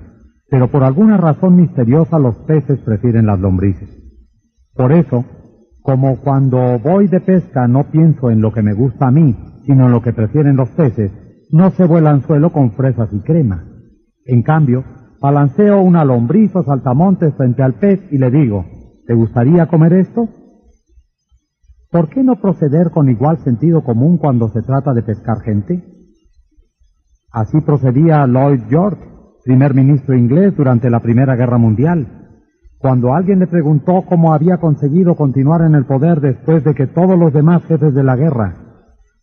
pero 0.48 0.70
por 0.70 0.84
alguna 0.84 1.16
razón 1.16 1.56
misteriosa 1.56 2.20
los 2.20 2.36
peces 2.46 2.78
prefieren 2.82 3.26
las 3.26 3.40
lombrices. 3.40 3.90
Por 4.74 4.92
eso, 4.92 5.24
como 5.86 6.16
cuando 6.16 6.80
voy 6.80 7.06
de 7.06 7.20
pesca 7.20 7.68
no 7.68 7.84
pienso 7.84 8.28
en 8.32 8.40
lo 8.40 8.52
que 8.52 8.60
me 8.60 8.74
gusta 8.74 9.06
a 9.06 9.12
mí, 9.12 9.36
sino 9.64 9.86
en 9.86 9.92
lo 9.92 10.02
que 10.02 10.12
prefieren 10.12 10.56
los 10.56 10.68
peces, 10.70 11.12
no 11.52 11.70
cebo 11.70 11.98
el 11.98 12.08
anzuelo 12.08 12.50
con 12.50 12.72
fresas 12.72 13.08
y 13.12 13.20
crema. 13.20 13.64
En 14.24 14.42
cambio, 14.42 14.82
balanceo 15.20 15.80
una 15.80 16.04
lombriz 16.04 16.50
o 16.56 16.64
saltamontes 16.64 17.34
frente 17.36 17.62
al 17.62 17.74
pez 17.74 18.00
y 18.10 18.18
le 18.18 18.32
digo, 18.32 18.64
¿te 19.06 19.14
gustaría 19.14 19.66
comer 19.66 19.92
esto? 19.92 20.28
¿Por 21.92 22.08
qué 22.08 22.24
no 22.24 22.40
proceder 22.40 22.90
con 22.90 23.08
igual 23.08 23.38
sentido 23.44 23.84
común 23.84 24.18
cuando 24.18 24.48
se 24.48 24.62
trata 24.62 24.92
de 24.92 25.04
pescar 25.04 25.38
gente? 25.42 25.84
Así 27.30 27.60
procedía 27.60 28.26
Lloyd 28.26 28.62
George, 28.68 29.04
primer 29.44 29.72
ministro 29.72 30.16
inglés 30.16 30.56
durante 30.56 30.90
la 30.90 30.98
Primera 30.98 31.36
Guerra 31.36 31.58
Mundial. 31.58 32.25
Cuando 32.86 33.14
alguien 33.14 33.40
le 33.40 33.48
preguntó 33.48 34.04
cómo 34.08 34.32
había 34.32 34.58
conseguido 34.58 35.16
continuar 35.16 35.62
en 35.62 35.74
el 35.74 35.86
poder 35.86 36.20
después 36.20 36.62
de 36.62 36.72
que 36.72 36.86
todos 36.86 37.18
los 37.18 37.32
demás 37.32 37.64
jefes 37.64 37.92
de 37.92 38.04
la 38.04 38.14
guerra, 38.14 38.54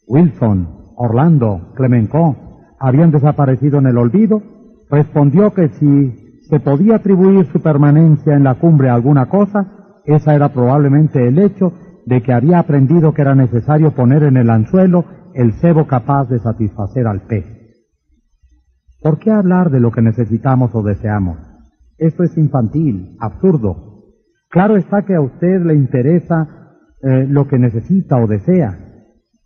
Wilson, 0.05 0.67
Orlando, 0.97 1.71
Clemenceau, 1.73 2.35
habían 2.77 3.11
desaparecido 3.11 3.79
en 3.79 3.87
el 3.87 3.97
olvido, 3.97 4.41
respondió 4.89 5.53
que 5.53 5.69
si 5.69 6.41
se 6.49 6.59
podía 6.59 6.97
atribuir 6.97 7.45
su 7.53 7.61
permanencia 7.61 8.35
en 8.35 8.43
la 8.43 8.55
cumbre 8.55 8.89
a 8.89 8.95
alguna 8.95 9.27
cosa, 9.27 10.01
esa 10.03 10.35
era 10.35 10.49
probablemente 10.49 11.25
el 11.25 11.39
hecho 11.39 11.71
de 12.05 12.21
que 12.21 12.33
había 12.33 12.59
aprendido 12.59 13.13
que 13.13 13.21
era 13.21 13.33
necesario 13.33 13.91
poner 13.91 14.23
en 14.23 14.35
el 14.35 14.49
anzuelo 14.49 15.05
el 15.35 15.53
cebo 15.53 15.87
capaz 15.87 16.25
de 16.25 16.39
satisfacer 16.39 17.07
al 17.07 17.21
pez. 17.21 17.45
¿Por 19.01 19.19
qué 19.19 19.31
hablar 19.31 19.69
de 19.69 19.79
lo 19.79 19.89
que 19.89 20.01
necesitamos 20.01 20.75
o 20.75 20.83
deseamos? 20.83 21.52
Esto 21.97 22.23
es 22.23 22.37
infantil, 22.37 23.17
absurdo. 23.19 24.03
Claro 24.49 24.77
está 24.77 25.03
que 25.03 25.15
a 25.15 25.21
usted 25.21 25.61
le 25.65 25.75
interesa 25.75 26.77
eh, 27.01 27.25
lo 27.27 27.47
que 27.47 27.59
necesita 27.59 28.17
o 28.17 28.27
desea, 28.27 28.83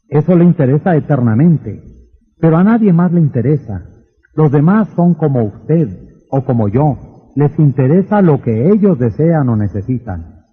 eso 0.09 0.35
le 0.35 0.45
interesa 0.45 0.95
eternamente, 0.95 1.83
pero 2.39 2.57
a 2.57 2.63
nadie 2.63 2.93
más 2.93 3.11
le 3.11 3.19
interesa. 3.19 3.83
Los 4.35 4.51
demás 4.51 4.87
son 4.95 5.15
como 5.15 5.43
usted 5.43 5.89
o 6.29 6.45
como 6.45 6.69
yo. 6.69 7.31
Les 7.35 7.57
interesa 7.59 8.21
lo 8.21 8.41
que 8.41 8.69
ellos 8.69 8.97
desean 8.97 9.49
o 9.49 9.55
necesitan. 9.55 10.45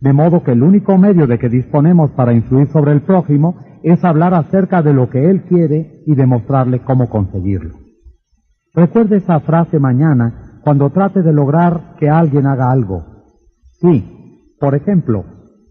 De 0.00 0.12
modo 0.12 0.42
que 0.42 0.52
el 0.52 0.62
único 0.62 0.96
medio 0.98 1.26
de 1.26 1.38
que 1.38 1.48
disponemos 1.48 2.10
para 2.12 2.32
influir 2.32 2.68
sobre 2.68 2.92
el 2.92 3.02
prójimo 3.02 3.56
es 3.82 4.02
hablar 4.04 4.34
acerca 4.34 4.82
de 4.82 4.94
lo 4.94 5.10
que 5.10 5.30
él 5.30 5.42
quiere 5.42 6.02
y 6.06 6.14
demostrarle 6.14 6.80
cómo 6.80 7.08
conseguirlo. 7.10 7.74
Recuerde 8.74 9.18
esa 9.18 9.40
frase 9.40 9.78
mañana 9.78 10.43
cuando 10.64 10.90
trate 10.90 11.22
de 11.22 11.32
lograr 11.32 11.94
que 12.00 12.08
alguien 12.08 12.46
haga 12.46 12.70
algo. 12.70 13.04
Sí, 13.80 14.56
por 14.58 14.74
ejemplo, 14.74 15.24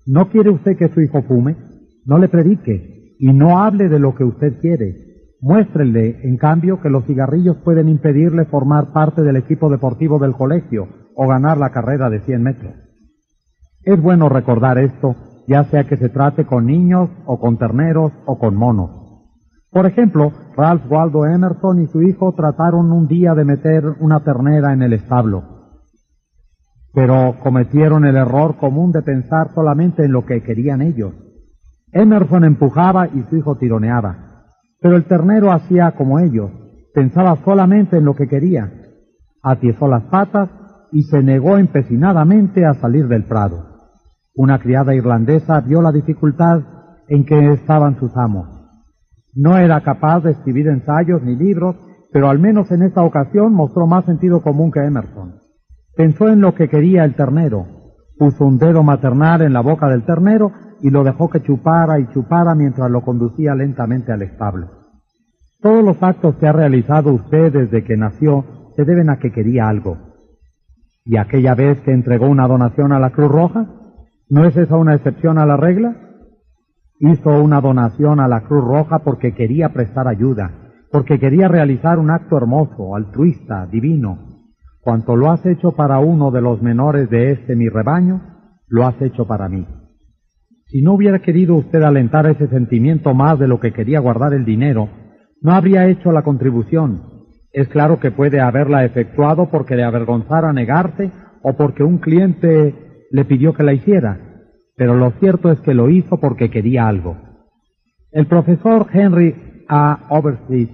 ¿no 0.06 0.30
quiere 0.30 0.52
usted 0.52 0.78
que 0.78 0.90
su 0.90 1.02
hijo 1.02 1.24
fume? 1.24 1.57
No 2.06 2.20
le 2.20 2.30
predique, 2.30 3.15
y 3.18 3.34
no 3.34 3.60
hable 3.60 3.90
de 3.90 3.99
lo 3.99 4.14
que 4.14 4.24
usted 4.24 4.60
quiere. 4.60 4.95
Muéstrele, 5.41 6.20
en 6.24 6.38
cambio, 6.38 6.80
que 6.80 6.90
los 6.90 7.06
cigarrillos 7.06 7.57
pueden 7.64 7.90
impedirle 7.90 8.45
formar 8.45 8.94
parte 8.94 9.24
del 9.24 9.36
equipo 9.36 9.70
deportivo 9.70 10.20
del 10.20 10.34
colegio 10.34 10.88
o 11.15 11.28
ganar 11.28 11.57
la 11.57 11.72
carrera 11.72 12.10
de 12.10 12.22
100 12.22 12.44
metros. 12.44 12.74
Es 13.84 14.02
bueno 14.02 14.30
recordar 14.30 14.78
esto, 14.78 15.15
ya 15.48 15.65
sea 15.65 15.86
que 15.86 15.98
se 15.98 16.10
trate 16.10 16.45
con 16.45 16.65
niños 16.65 17.10
o 17.26 17.40
con 17.40 17.57
terneros 17.57 18.14
o 18.26 18.38
con 18.38 18.56
monos. 18.56 19.02
Por 19.74 19.86
ejemplo, 19.88 20.32
Ralph 20.56 20.84
Waldo 20.90 21.26
Emerson 21.26 21.82
y 21.82 21.88
su 21.88 22.02
hijo 22.04 22.34
trataron 22.34 22.91
un 22.91 23.08
día 23.08 23.34
de 23.34 23.44
meter 23.44 23.84
una 24.00 24.24
ternera 24.24 24.72
en 24.72 24.84
el 24.84 24.94
establo, 24.94 25.44
pero 26.94 27.36
cometieron 27.41 28.06
el 28.06 28.16
error 28.16 28.58
común 28.58 28.91
de 28.91 29.02
pensar 29.02 29.52
solamente 29.54 30.06
en 30.06 30.12
lo 30.12 30.26
que 30.26 30.44
querían 30.44 30.82
ellos 30.82 31.14
Emerson 31.94 32.44
empujaba 32.44 33.08
y 33.08 33.24
su 33.30 33.38
hijo 33.38 33.56
tironeaba. 33.56 34.48
Pero 34.82 34.95
el 34.95 35.06
ternero 35.06 35.52
hacía 35.52 35.91
como 35.91 36.20
ellos, 36.20 36.52
pensaba 36.94 37.38
solamente 37.45 37.98
en 37.98 38.06
lo 38.06 38.16
que 38.16 38.28
quería. 38.28 38.72
Atiezó 39.44 39.88
las 39.88 40.04
patas 40.06 40.50
y 40.91 41.04
se 41.04 41.22
negó 41.22 41.58
empecinadamente 41.58 42.66
a 42.66 42.74
salir 42.74 43.08
del 43.08 43.26
prado. 43.26 43.68
Una 44.36 44.60
criada 44.60 44.95
irlandesa 44.95 45.62
vio 45.62 45.82
la 45.82 45.91
dificultad 45.91 46.62
en 47.08 47.26
que 47.26 47.54
estaban 47.54 48.00
sus 48.00 48.12
amos. 48.18 48.62
No 49.35 49.57
era 49.57 49.81
capaz 49.81 50.22
de 50.22 50.31
escribir 50.31 50.68
ensayos 50.68 51.23
ni 51.23 51.35
libros, 51.35 51.76
pero 52.11 52.30
al 52.30 52.39
menos 52.39 52.72
en 52.72 52.84
esta 52.84 53.03
ocasión 53.03 53.53
mostró 53.53 53.88
más 53.88 54.05
sentido 54.05 54.41
común 54.41 54.72
que 54.72 54.80
Emerson. 54.80 55.35
Pensó 55.95 56.30
en 56.30 56.41
lo 56.41 56.53
que 56.53 56.69
quería 56.69 57.03
el 57.03 57.15
ternero, 57.15 57.65
puso 58.18 58.45
un 58.45 58.57
dedo 58.57 58.84
maternal 58.84 59.41
en 59.41 59.53
la 59.53 59.61
boca 59.61 59.89
del 59.89 60.05
ternero 60.05 60.51
y 60.81 60.89
lo 60.89 61.03
dejó 61.03 61.30
que 61.30 61.41
chupara 61.41 61.99
y 61.99 62.07
chupara 62.07 62.55
mientras 62.55 62.89
lo 62.91 63.01
conducía 63.01 63.55
lentamente 63.55 64.11
al 64.11 64.22
establo. 64.22 64.69
Todos 65.61 65.84
los 65.84 66.01
actos 66.03 66.35
que 66.35 66.47
ha 66.47 66.51
realizado 66.51 67.14
usted 67.14 67.51
desde 67.51 67.84
que 67.84 67.95
nació 67.95 68.45
se 68.76 68.85
deben 68.85 69.10
a 69.10 69.18
que 69.18 69.31
quería 69.31 69.69
algo. 69.69 69.97
¿Y 71.05 71.18
aquella 71.18 71.55
vez 71.55 71.80
que 71.81 71.91
entregó 71.91 72.27
una 72.27 72.47
donación 72.47 72.91
a 72.91 72.99
la 72.99 73.11
Cruz 73.11 73.31
Roja? 73.31 73.68
¿No 74.30 74.45
es 74.45 74.55
esa 74.57 74.77
una 74.77 74.95
excepción 74.95 75.38
a 75.38 75.45
la 75.45 75.57
regla? 75.57 75.95
Hizo 76.99 77.44
una 77.44 77.60
donación 77.60 78.20
a 78.20 78.28
la 78.28 78.41
Cruz 78.41 78.64
Roja 78.64 78.99
porque 78.99 79.34
quería 79.34 79.70
prestar 79.70 80.07
ayuda, 80.07 80.52
porque 80.91 81.20
quería 81.20 81.48
realizar 81.48 81.99
un 81.99 82.11
acto 82.11 82.38
hermoso, 82.38 82.95
altruista, 82.95 83.65
divino. 83.65 84.34
Cuanto 84.82 85.15
lo 85.15 85.32
has 85.32 85.45
hecho 85.45 85.72
para 85.72 85.99
uno 85.99 86.30
de 86.32 86.41
los 86.41 86.61
menores 86.61 87.10
de 87.10 87.32
este 87.32 87.56
mi 87.56 87.68
rebaño, 87.68 88.22
lo 88.68 88.86
has 88.86 89.02
hecho 89.02 89.26
para 89.26 89.49
mí. 89.49 89.65
Si 90.68 90.82
no 90.82 90.94
hubiera 90.94 91.20
querido 91.20 91.56
usted 91.56 91.82
alentar 91.84 92.26
ese 92.28 92.48
sentimiento 92.48 93.14
más 93.14 93.40
de 93.40 93.48
lo 93.48 93.60
que 93.60 93.74
quería 93.74 93.99
guardar 93.99 94.34
el 94.34 94.45
dinero, 94.45 94.90
no 95.41 95.53
habría 95.53 95.88
hecho 95.88 96.11
la 96.11 96.24
contribución. 96.24 97.02
Es 97.52 97.68
claro 97.68 97.99
que 97.99 98.11
puede 98.11 98.40
haberla 98.41 98.84
efectuado 98.86 99.49
porque 99.52 99.76
le 99.76 99.84
avergonzara 99.84 100.53
negarse 100.53 101.11
o 101.44 101.53
porque 101.53 101.84
un 101.84 101.99
cliente 101.99 102.74
le 103.11 103.26
pidió 103.26 103.53
que 103.53 103.64
la 103.64 103.74
hiciera, 103.74 104.32
pero 104.76 104.95
lo 104.95 105.12
cierto 105.20 105.52
es 105.52 105.60
que 105.62 105.74
lo 105.74 105.90
hizo 105.90 106.18
porque 106.18 106.50
quería 106.50 106.88
algo. 106.88 107.18
El 108.12 108.28
profesor 108.28 108.88
Henry 108.91 109.66
A. 109.68 110.08
Overstreet, 110.10 110.70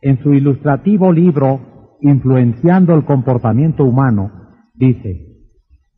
en 0.00 0.22
su 0.22 0.32
ilustrativo 0.34 1.12
libro 1.12 1.72
Influenciando 2.04 2.96
el 2.96 3.04
comportamiento 3.04 3.84
humano, 3.84 4.32
dice, 4.74 5.32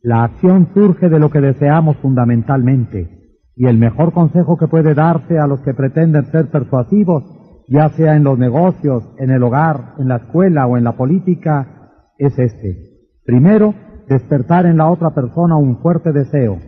la 0.03 0.25
acción 0.25 0.69
surge 0.75 1.09
de 1.09 1.19
lo 1.19 1.31
que 1.31 1.41
deseamos 1.41 1.97
fundamentalmente, 1.97 3.41
Y 3.57 3.67
el 3.67 3.79
mejor 3.79 4.13
consejo 4.13 4.59
que 4.59 4.69
puede 4.69 4.93
darse 4.93 5.39
a 5.39 5.47
los 5.47 5.61
que 5.63 5.73
pretenden 5.73 6.27
ser 6.27 6.51
persuasivos, 6.51 7.25
ya 7.69 7.89
sea 7.91 8.17
en 8.17 8.25
los 8.25 8.39
negocios, 8.39 9.09
en 9.17 9.31
el 9.31 9.43
hogar, 9.43 9.95
en 9.99 10.09
la 10.09 10.17
escuela 10.17 10.67
o 10.67 10.77
en 10.77 10.85
la 10.85 10.93
política, 10.93 11.93
es 12.19 12.39
este. 12.39 12.77
Primero, 13.25 13.73
despertar 14.09 14.67
en 14.67 14.77
la 14.77 14.91
otra 14.91 15.15
persona 15.15 15.57
un 15.57 15.79
fuerte 15.79 16.13
deseo. 16.13 16.59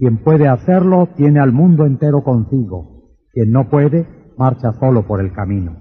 Quien 0.00 0.16
puede 0.16 0.48
hacerlo 0.48 1.10
tiene 1.14 1.40
al 1.40 1.52
mundo 1.52 1.84
entero 1.84 2.24
consigo. 2.24 3.10
Quien 3.34 3.50
no 3.50 3.68
puede, 3.68 4.08
marcha 4.38 4.72
solo 4.72 5.06
por 5.06 5.20
el 5.20 5.30
camino. 5.30 5.76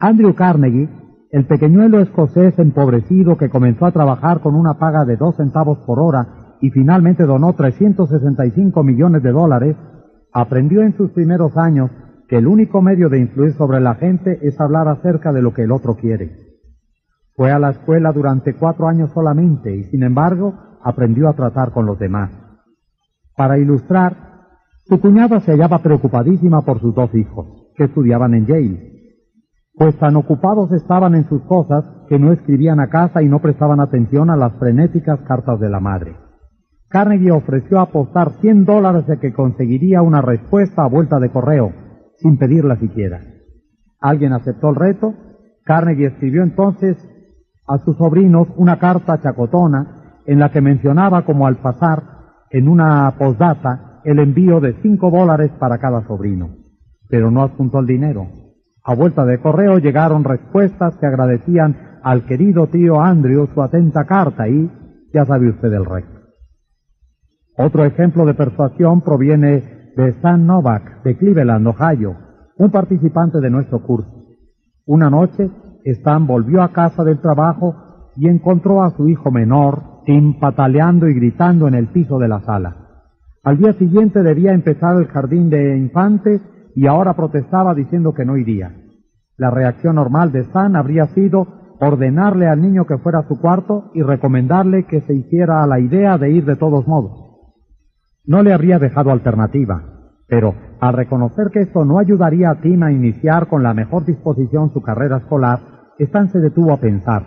Andrew 0.00 0.34
Carnegie, 0.34 0.88
el 1.30 1.46
pequeñuelo 1.46 2.00
escocés 2.00 2.58
empobrecido 2.58 3.36
que 3.36 3.48
comenzó 3.48 3.86
a 3.86 3.92
trabajar 3.92 4.40
con 4.40 4.56
una 4.56 4.74
paga 4.80 5.04
de 5.04 5.16
dos 5.16 5.36
centavos 5.36 5.78
por 5.86 6.00
hora 6.00 6.56
y 6.60 6.70
finalmente 6.70 7.26
donó 7.26 7.52
365 7.52 8.82
millones 8.82 9.22
de 9.22 9.30
dólares, 9.30 9.76
aprendió 10.32 10.82
en 10.82 10.96
sus 10.96 11.12
primeros 11.12 11.56
años 11.56 11.92
que 12.28 12.38
el 12.38 12.48
único 12.48 12.82
medio 12.82 13.08
de 13.08 13.20
influir 13.20 13.52
sobre 13.52 13.78
la 13.78 13.94
gente 13.94 14.40
es 14.42 14.60
hablar 14.60 14.88
acerca 14.88 15.32
de 15.32 15.42
lo 15.42 15.54
que 15.54 15.62
el 15.62 15.70
otro 15.70 15.94
quiere. 15.94 16.56
Fue 17.36 17.52
a 17.52 17.60
la 17.60 17.70
escuela 17.70 18.10
durante 18.10 18.54
cuatro 18.54 18.88
años 18.88 19.12
solamente 19.12 19.76
y 19.76 19.84
sin 19.84 20.02
embargo 20.02 20.54
aprendió 20.82 21.28
a 21.28 21.34
tratar 21.34 21.70
con 21.70 21.86
los 21.86 22.00
demás. 22.00 22.45
Para 23.36 23.58
ilustrar, 23.58 24.16
su 24.84 25.00
cuñada 25.00 25.40
se 25.40 25.52
hallaba 25.52 25.78
preocupadísima 25.78 26.62
por 26.62 26.80
sus 26.80 26.94
dos 26.94 27.14
hijos, 27.14 27.46
que 27.76 27.84
estudiaban 27.84 28.34
en 28.34 28.46
Yale, 28.46 28.96
pues 29.74 29.94
tan 29.98 30.16
ocupados 30.16 30.72
estaban 30.72 31.14
en 31.14 31.28
sus 31.28 31.42
cosas 31.42 31.84
que 32.08 32.18
no 32.18 32.32
escribían 32.32 32.80
a 32.80 32.88
casa 32.88 33.22
y 33.22 33.28
no 33.28 33.40
prestaban 33.40 33.80
atención 33.80 34.30
a 34.30 34.36
las 34.36 34.54
frenéticas 34.54 35.20
cartas 35.20 35.60
de 35.60 35.68
la 35.68 35.80
madre. 35.80 36.16
Carnegie 36.88 37.30
ofreció 37.30 37.80
apostar 37.80 38.30
100 38.40 38.64
dólares 38.64 39.06
de 39.06 39.18
que 39.18 39.34
conseguiría 39.34 40.00
una 40.00 40.22
respuesta 40.22 40.82
a 40.82 40.88
vuelta 40.88 41.18
de 41.18 41.30
correo, 41.30 41.72
sin 42.16 42.38
pedirla 42.38 42.76
siquiera. 42.76 43.20
Alguien 44.00 44.32
aceptó 44.32 44.70
el 44.70 44.76
reto. 44.76 45.12
Carnegie 45.64 46.06
escribió 46.06 46.42
entonces 46.42 46.96
a 47.66 47.78
sus 47.78 47.96
sobrinos 47.96 48.48
una 48.56 48.78
carta 48.78 49.20
chacotona 49.20 50.20
en 50.24 50.38
la 50.38 50.50
que 50.50 50.60
mencionaba 50.60 51.26
como 51.26 51.46
al 51.46 51.56
pasar 51.56 52.15
en 52.50 52.68
una 52.68 53.14
postdata 53.18 54.00
el 54.04 54.18
envío 54.18 54.60
de 54.60 54.74
cinco 54.82 55.10
dólares 55.10 55.50
para 55.58 55.78
cada 55.78 56.06
sobrino, 56.06 56.50
pero 57.08 57.30
no 57.30 57.42
adjuntó 57.42 57.80
el 57.80 57.86
dinero. 57.86 58.28
A 58.84 58.94
vuelta 58.94 59.24
de 59.24 59.40
correo 59.40 59.78
llegaron 59.78 60.22
respuestas 60.22 60.96
que 60.96 61.06
agradecían 61.06 61.98
al 62.02 62.24
querido 62.24 62.68
tío 62.68 63.00
Andrew 63.00 63.48
su 63.52 63.60
atenta 63.60 64.04
carta 64.04 64.48
y 64.48 64.70
ya 65.12 65.24
sabe 65.24 65.48
usted 65.50 65.72
el 65.72 65.84
resto. 65.84 66.20
Otro 67.58 67.84
ejemplo 67.84 68.24
de 68.26 68.34
persuasión 68.34 69.00
proviene 69.00 69.92
de 69.96 70.08
Stan 70.10 70.46
Novak, 70.46 71.02
de 71.02 71.16
Cleveland, 71.16 71.66
Ohio, 71.66 72.16
un 72.58 72.70
participante 72.70 73.40
de 73.40 73.50
nuestro 73.50 73.82
curso. 73.82 74.12
Una 74.84 75.10
noche 75.10 75.50
Stan 75.84 76.26
volvió 76.26 76.62
a 76.62 76.72
casa 76.72 77.02
del 77.02 77.20
trabajo 77.20 77.74
y 78.16 78.28
encontró 78.28 78.82
a 78.82 78.90
su 78.90 79.08
hijo 79.08 79.30
menor, 79.30 79.82
Tim, 80.06 80.38
pataleando 80.38 81.08
y 81.08 81.14
gritando 81.14 81.68
en 81.68 81.74
el 81.74 81.88
piso 81.88 82.18
de 82.18 82.28
la 82.28 82.40
sala. 82.40 82.76
Al 83.42 83.58
día 83.58 83.72
siguiente 83.74 84.22
debía 84.22 84.52
empezar 84.52 84.96
el 84.96 85.08
jardín 85.08 85.50
de 85.50 85.76
infantes 85.76 86.40
y 86.74 86.86
ahora 86.86 87.14
protestaba 87.14 87.74
diciendo 87.74 88.14
que 88.14 88.24
no 88.24 88.36
iría. 88.36 88.72
La 89.36 89.50
reacción 89.50 89.96
normal 89.96 90.32
de 90.32 90.40
Stan 90.40 90.76
habría 90.76 91.06
sido 91.08 91.46
ordenarle 91.80 92.46
al 92.46 92.62
niño 92.62 92.86
que 92.86 92.98
fuera 92.98 93.20
a 93.20 93.28
su 93.28 93.38
cuarto 93.40 93.90
y 93.94 94.02
recomendarle 94.02 94.84
que 94.84 95.02
se 95.02 95.14
hiciera 95.14 95.62
a 95.62 95.66
la 95.66 95.80
idea 95.80 96.16
de 96.18 96.30
ir 96.30 96.44
de 96.44 96.56
todos 96.56 96.86
modos. 96.86 97.12
No 98.24 98.42
le 98.42 98.52
habría 98.52 98.78
dejado 98.78 99.10
alternativa, 99.10 99.82
pero 100.28 100.54
al 100.80 100.94
reconocer 100.94 101.50
que 101.52 101.60
esto 101.60 101.84
no 101.84 101.98
ayudaría 101.98 102.50
a 102.50 102.60
Tim 102.60 102.82
a 102.82 102.92
iniciar 102.92 103.48
con 103.48 103.62
la 103.62 103.74
mejor 103.74 104.04
disposición 104.04 104.72
su 104.72 104.82
carrera 104.82 105.18
escolar, 105.18 105.60
Stan 105.98 106.30
se 106.30 106.40
detuvo 106.40 106.72
a 106.72 106.78
pensar, 106.78 107.24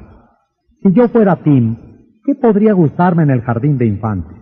si 0.81 0.93
yo 0.93 1.07
fuera 1.09 1.35
Tim, 1.37 1.88
¿qué 2.29 2.35
podría 2.35 2.73
gustarme 2.73 3.23
en 3.23 3.31
el 3.31 3.41
jardín 3.41 3.79
de 3.79 3.87
infantes? 3.87 4.37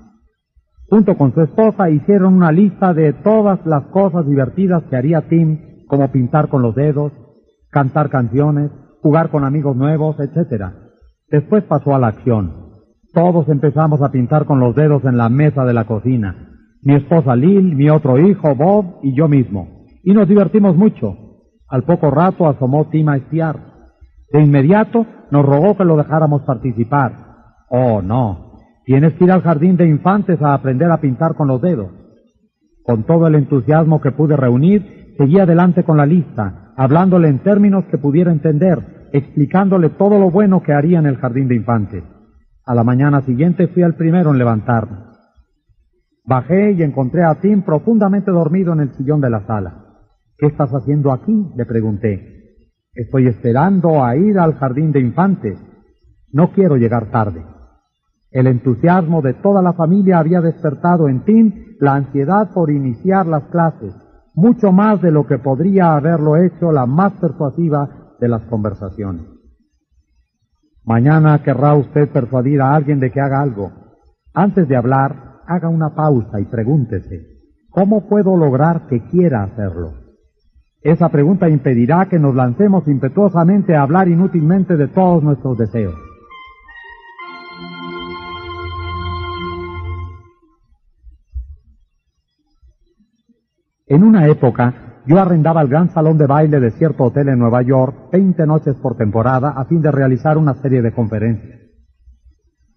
Junto 0.89 1.15
con 1.17 1.33
su 1.33 1.41
esposa 1.41 1.89
hicieron 1.89 2.33
una 2.33 2.51
lista 2.51 2.93
de 2.93 3.13
todas 3.13 3.65
las 3.65 3.83
cosas 3.87 4.27
divertidas 4.27 4.83
que 4.89 4.97
haría 4.97 5.29
Tim, 5.29 5.85
como 5.87 6.11
pintar 6.11 6.49
con 6.49 6.61
los 6.61 6.75
dedos, 6.75 7.13
cantar 7.69 8.09
canciones, 8.09 8.71
jugar 9.01 9.29
con 9.29 9.45
amigos 9.45 9.77
nuevos, 9.77 10.17
etc. 10.19 10.65
Después 11.29 11.63
pasó 11.63 11.95
a 11.95 11.99
la 11.99 12.07
acción. 12.07 12.71
Todos 13.13 13.47
empezamos 13.47 14.01
a 14.01 14.11
pintar 14.11 14.43
con 14.43 14.59
los 14.59 14.75
dedos 14.75 15.05
en 15.05 15.15
la 15.15 15.29
mesa 15.29 15.63
de 15.63 15.73
la 15.73 15.85
cocina. 15.85 16.49
Mi 16.81 16.95
esposa 16.95 17.37
Lil, 17.37 17.73
mi 17.73 17.89
otro 17.89 18.19
hijo 18.19 18.53
Bob 18.53 18.99
y 19.01 19.15
yo 19.15 19.29
mismo. 19.29 19.85
Y 20.03 20.13
nos 20.13 20.27
divertimos 20.27 20.75
mucho. 20.75 21.15
Al 21.69 21.83
poco 21.83 22.11
rato 22.11 22.49
asomó 22.49 22.89
Tim 22.89 23.07
a 23.07 23.15
espiar. 23.15 23.55
De 24.33 24.41
inmediato 24.41 25.05
nos 25.31 25.45
rogó 25.45 25.77
que 25.77 25.85
lo 25.85 25.95
dejáramos 25.95 26.41
participar. 26.41 27.26
Oh, 27.69 28.01
no. 28.01 28.53
Tienes 28.85 29.13
que 29.13 29.25
ir 29.25 29.31
al 29.31 29.41
jardín 29.41 29.75
de 29.75 29.87
infantes 29.87 30.41
a 30.41 30.53
aprender 30.53 30.89
a 30.91 31.01
pintar 31.01 31.35
con 31.35 31.47
los 31.47 31.61
dedos. 31.61 31.91
Con 32.83 33.03
todo 33.03 33.27
el 33.27 33.35
entusiasmo 33.35 33.99
que 33.99 34.11
pude 34.11 34.37
reunir, 34.37 35.13
seguí 35.17 35.39
adelante 35.39 35.83
con 35.83 35.97
la 35.97 36.05
lista, 36.05 36.73
hablándole 36.77 37.27
en 37.27 37.39
términos 37.39 37.83
que 37.91 37.97
pudiera 37.97 38.31
entender, 38.31 39.09
explicándole 39.11 39.89
todo 39.89 40.19
lo 40.19 40.31
bueno 40.31 40.63
que 40.63 40.73
haría 40.73 40.99
en 40.99 41.05
el 41.05 41.17
jardín 41.17 41.49
de 41.49 41.55
infantes. 41.55 42.03
A 42.65 42.73
la 42.73 42.85
mañana 42.85 43.21
siguiente 43.21 43.67
fui 43.67 43.83
el 43.83 43.95
primero 43.95 44.31
en 44.31 44.37
levantarme. 44.37 44.99
Bajé 46.23 46.73
y 46.73 46.83
encontré 46.83 47.23
a 47.23 47.35
Tim 47.35 47.63
profundamente 47.63 48.31
dormido 48.31 48.73
en 48.73 48.81
el 48.81 48.93
sillón 48.93 49.21
de 49.21 49.29
la 49.29 49.45
sala. 49.45 49.85
¿Qué 50.37 50.47
estás 50.47 50.71
haciendo 50.71 51.11
aquí? 51.11 51.51
le 51.55 51.65
pregunté. 51.65 52.37
Estoy 52.93 53.27
esperando 53.27 54.03
a 54.03 54.15
ir 54.15 54.37
al 54.39 54.55
jardín 54.55 54.91
de 54.91 54.99
infantes. 54.99 55.57
No 56.31 56.51
quiero 56.51 56.77
llegar 56.77 57.11
tarde. 57.11 57.43
El 58.31 58.47
entusiasmo 58.47 59.21
de 59.21 59.33
toda 59.35 59.61
la 59.61 59.73
familia 59.73 60.19
había 60.19 60.41
despertado 60.41 61.07
en 61.07 61.23
Tim 61.23 61.53
la 61.79 61.95
ansiedad 61.95 62.51
por 62.53 62.69
iniciar 62.69 63.25
las 63.25 63.43
clases, 63.45 63.93
mucho 64.33 64.71
más 64.71 65.01
de 65.01 65.11
lo 65.11 65.25
que 65.25 65.39
podría 65.39 65.95
haberlo 65.95 66.35
hecho 66.37 66.71
la 66.71 66.85
más 66.85 67.13
persuasiva 67.13 68.15
de 68.19 68.27
las 68.27 68.41
conversaciones. 68.43 69.25
Mañana 70.83 71.41
querrá 71.43 71.73
usted 71.73 72.09
persuadir 72.09 72.61
a 72.61 72.73
alguien 72.73 72.99
de 72.99 73.11
que 73.11 73.19
haga 73.19 73.41
algo. 73.41 73.71
Antes 74.33 74.67
de 74.67 74.75
hablar, 74.75 75.41
haga 75.45 75.69
una 75.69 75.95
pausa 75.95 76.39
y 76.39 76.45
pregúntese, 76.45 77.27
¿cómo 77.69 78.07
puedo 78.07 78.35
lograr 78.37 78.87
que 78.87 79.05
quiera 79.07 79.43
hacerlo? 79.43 79.93
Esa 80.81 81.09
pregunta 81.09 81.49
impedirá 81.49 82.07
que 82.07 82.19
nos 82.19 82.35
lancemos 82.35 82.87
impetuosamente 82.87 83.75
a 83.75 83.81
hablar 83.81 84.07
inútilmente 84.07 84.77
de 84.77 84.87
todos 84.87 85.23
nuestros 85.23 85.57
deseos. 85.57 85.95
En 93.87 94.03
una 94.03 94.27
época, 94.27 95.01
yo 95.05 95.17
arrendaba 95.17 95.61
el 95.61 95.69
gran 95.69 95.89
salón 95.89 96.17
de 96.17 96.27
baile 96.27 96.59
de 96.59 96.71
cierto 96.71 97.05
hotel 97.05 97.29
en 97.29 97.39
Nueva 97.39 97.61
York 97.61 98.09
20 98.11 98.45
noches 98.45 98.75
por 98.75 98.97
temporada 98.97 99.51
a 99.51 99.63
fin 99.63 99.81
de 99.81 99.91
realizar 99.91 100.37
una 100.37 100.55
serie 100.55 100.81
de 100.81 100.91
conferencias. 100.91 101.61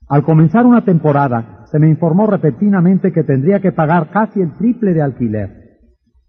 Al 0.09 0.23
comenzar 0.23 0.67
una 0.67 0.85
temporada, 0.85 1.65
se 1.71 1.81
me 1.81 1.89
informó 1.89 2.29
repentinamente 2.29 3.13
que 3.13 3.25
tendría 3.25 3.61
que 3.61 3.73
pagar 3.73 4.11
casi 4.11 4.41
el 4.41 4.57
triple 4.57 4.95
de 4.95 5.03
alquiler. 5.03 5.51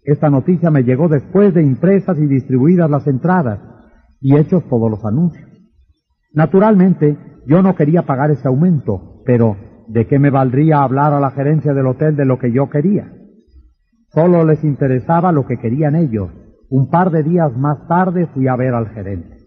Esta 0.02 0.28
noticia 0.30 0.72
me 0.72 0.82
llegó 0.82 1.08
después 1.08 1.54
de 1.54 1.62
impresas 1.62 2.18
y 2.18 2.26
distribuidas 2.26 2.90
las 2.90 3.06
entradas 3.06 3.60
y 4.20 4.36
hechos 4.36 4.68
todos 4.68 4.90
los 4.90 5.04
anuncios. 5.04 5.48
Naturalmente, 6.32 7.16
yo 7.46 7.62
no 7.62 7.76
quería 7.76 8.02
pagar 8.02 8.32
ese 8.32 8.48
aumento, 8.48 9.22
pero 9.24 9.56
¿de 9.86 10.08
qué 10.08 10.18
me 10.18 10.30
valdría 10.30 10.82
hablar 10.82 11.12
a 11.12 11.20
la 11.20 11.30
gerencia 11.30 11.72
del 11.72 11.86
hotel 11.86 12.16
de 12.16 12.24
lo 12.24 12.38
que 12.38 12.50
yo 12.50 12.68
quería? 12.68 13.21
Solo 14.14 14.44
les 14.44 14.62
interesaba 14.64 15.32
lo 15.32 15.46
que 15.46 15.58
querían 15.58 15.94
ellos. 15.96 16.30
Un 16.68 16.88
par 16.90 17.10
de 17.10 17.22
días 17.22 17.56
más 17.56 17.86
tarde 17.88 18.26
fui 18.34 18.48
a 18.48 18.56
ver 18.56 18.74
al 18.74 18.88
gerente. 18.90 19.38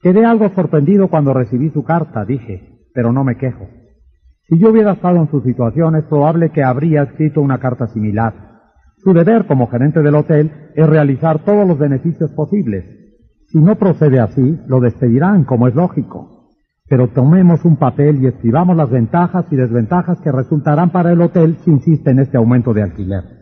Quedé 0.00 0.24
algo 0.24 0.48
sorprendido 0.50 1.08
cuando 1.08 1.32
recibí 1.32 1.70
su 1.70 1.84
carta, 1.84 2.24
dije, 2.24 2.80
pero 2.94 3.12
no 3.12 3.24
me 3.24 3.36
quejo. 3.36 3.68
Si 4.48 4.58
yo 4.58 4.70
hubiera 4.70 4.92
estado 4.92 5.18
en 5.18 5.30
su 5.30 5.40
situación, 5.40 5.96
es 5.96 6.04
probable 6.04 6.50
que 6.50 6.62
habría 6.62 7.04
escrito 7.04 7.40
una 7.40 7.58
carta 7.58 7.86
similar 7.88 8.52
su 9.02 9.12
deber 9.12 9.46
como 9.46 9.66
gerente 9.66 10.00
del 10.00 10.14
hotel 10.14 10.52
es 10.76 10.88
realizar 10.88 11.44
todos 11.44 11.66
los 11.66 11.76
beneficios 11.76 12.30
posibles. 12.30 12.84
Si 13.48 13.58
no 13.58 13.74
procede 13.74 14.20
así, 14.20 14.60
lo 14.68 14.80
despedirán, 14.80 15.44
como 15.44 15.66
es 15.66 15.74
lógico. 15.74 16.50
Pero 16.88 17.08
tomemos 17.08 17.64
un 17.64 17.76
papel 17.76 18.22
y 18.22 18.28
escribamos 18.28 18.76
las 18.76 18.90
ventajas 18.90 19.46
y 19.50 19.56
desventajas 19.56 20.20
que 20.20 20.30
resultarán 20.30 20.90
para 20.90 21.10
el 21.10 21.20
hotel 21.20 21.56
si 21.64 21.72
insiste 21.72 22.10
en 22.10 22.20
este 22.20 22.36
aumento 22.36 22.72
de 22.72 22.82
alquiler. 22.82 23.41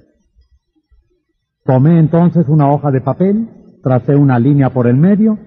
Tomé 1.64 1.98
entonces 1.98 2.48
una 2.48 2.70
hoja 2.70 2.90
de 2.90 3.00
papel, 3.00 3.48
tracé 3.82 4.16
una 4.16 4.38
línea 4.38 4.70
por 4.70 4.86
el 4.86 4.96
medio 4.96 5.38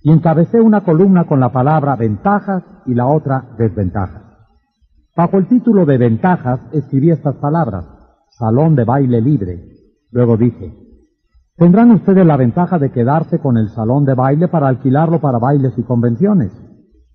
y 0.00 0.12
encabecé 0.12 0.60
una 0.60 0.82
columna 0.82 1.24
con 1.24 1.40
la 1.40 1.50
palabra 1.50 1.96
ventajas 1.96 2.62
y 2.86 2.94
la 2.94 3.06
otra 3.06 3.54
desventajas. 3.58 4.22
Bajo 5.16 5.38
el 5.38 5.46
título 5.46 5.86
de 5.86 5.98
ventajas 5.98 6.60
escribí 6.72 7.10
estas 7.10 7.36
palabras 7.36 7.84
salón 8.38 8.74
de 8.76 8.84
baile 8.84 9.20
libre. 9.20 9.58
Luego 10.10 10.36
dije, 10.36 10.74
tendrán 11.56 11.90
ustedes 11.90 12.26
la 12.26 12.36
ventaja 12.36 12.78
de 12.78 12.90
quedarse 12.90 13.38
con 13.38 13.56
el 13.56 13.70
salón 13.70 14.04
de 14.04 14.14
baile 14.14 14.48
para 14.48 14.68
alquilarlo 14.68 15.20
para 15.20 15.38
bailes 15.38 15.72
y 15.78 15.82
convenciones. 15.82 16.52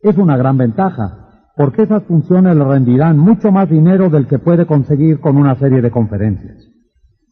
Es 0.01 0.17
una 0.17 0.35
gran 0.35 0.57
ventaja, 0.57 1.45
porque 1.55 1.83
esas 1.83 2.03
funciones 2.03 2.55
le 2.55 2.63
rendirán 2.63 3.19
mucho 3.19 3.51
más 3.51 3.69
dinero 3.69 4.09
del 4.09 4.27
que 4.27 4.39
puede 4.39 4.65
conseguir 4.65 5.19
con 5.19 5.37
una 5.37 5.55
serie 5.55 5.81
de 5.81 5.91
conferencias. 5.91 6.70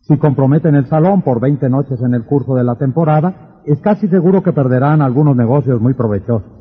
Si 0.09 0.17
comprometen 0.17 0.73
el 0.73 0.87
salón 0.87 1.21
por 1.21 1.39
20 1.39 1.69
noches 1.69 2.01
en 2.01 2.15
el 2.15 2.25
curso 2.25 2.55
de 2.55 2.63
la 2.63 2.77
temporada, 2.77 3.61
es 3.63 3.79
casi 3.79 4.07
seguro 4.07 4.41
que 4.41 4.51
perderán 4.51 5.03
algunos 5.03 5.35
negocios 5.35 5.79
muy 5.79 5.93
provechosos. 5.93 6.51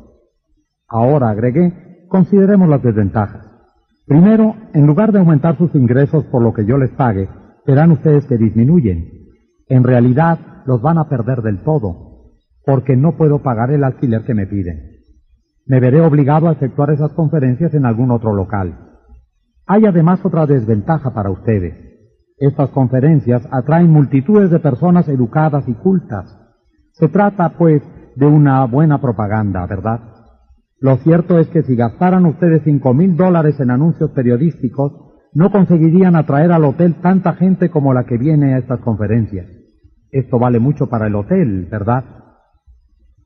Ahora, 0.87 1.29
agregué, 1.31 2.05
consideremos 2.09 2.69
las 2.69 2.83
desventajas. 2.83 3.43
Primero, 4.05 4.55
en 4.75 4.85
lugar 4.85 5.11
de 5.11 5.17
aumentar 5.17 5.57
sus 5.57 5.73
ingresos 5.73 6.25
por 6.25 6.43
lo 6.43 6.53
que 6.53 6.63
yo 6.63 6.77
les 6.77 6.91
pague, 6.91 7.27
verán 7.65 7.91
ustedes 7.91 8.23
que 8.27 8.37
disminuyen. 8.37 9.09
En 9.67 9.83
realidad, 9.83 10.37
los 10.67 10.79
van 10.83 10.99
a 10.99 11.09
perder 11.09 11.41
del 11.41 11.63
todo, 11.63 12.35
porque 12.63 12.95
no 12.95 13.17
puedo 13.17 13.39
pagar 13.39 13.71
el 13.71 13.83
alquiler 13.83 14.25
que 14.25 14.35
me 14.35 14.45
piden. 14.45 14.77
Me 15.65 15.79
veré 15.79 16.01
obligado 16.01 16.49
a 16.49 16.51
efectuar 16.51 16.91
esas 16.91 17.13
conferencias 17.13 17.73
en 17.73 17.87
algún 17.87 18.11
otro 18.11 18.31
local. 18.31 18.99
Hay 19.65 19.87
además 19.87 20.23
otra 20.23 20.45
desventaja 20.45 21.15
para 21.15 21.31
ustedes. 21.31 21.88
Estas 22.39 22.69
conferencias 22.69 23.47
atraen 23.51 23.89
multitudes 23.89 24.49
de 24.49 24.59
personas 24.59 25.07
educadas 25.09 25.67
y 25.67 25.73
cultas. 25.73 26.37
Se 26.93 27.09
trata, 27.09 27.57
pues, 27.57 27.81
de 28.15 28.25
una 28.25 28.65
buena 28.65 29.01
propaganda, 29.01 29.65
¿verdad? 29.65 29.99
Lo 30.79 30.95
cierto 30.97 31.39
es 31.39 31.47
que 31.47 31.63
si 31.63 31.75
gastaran 31.75 32.25
ustedes 32.25 32.61
cinco 32.63 32.93
mil 32.93 33.17
dólares 33.17 33.59
en 33.59 33.71
anuncios 33.71 34.11
periodísticos, 34.11 34.93
no 35.33 35.51
conseguirían 35.51 36.15
atraer 36.15 36.51
al 36.51 36.63
hotel 36.63 36.95
tanta 37.01 37.33
gente 37.33 37.69
como 37.69 37.93
la 37.93 38.05
que 38.05 38.17
viene 38.17 38.53
a 38.53 38.57
estas 38.59 38.79
conferencias. 38.79 39.47
Esto 40.11 40.39
vale 40.39 40.59
mucho 40.59 40.87
para 40.87 41.07
el 41.07 41.15
hotel, 41.15 41.67
¿verdad? 41.69 42.03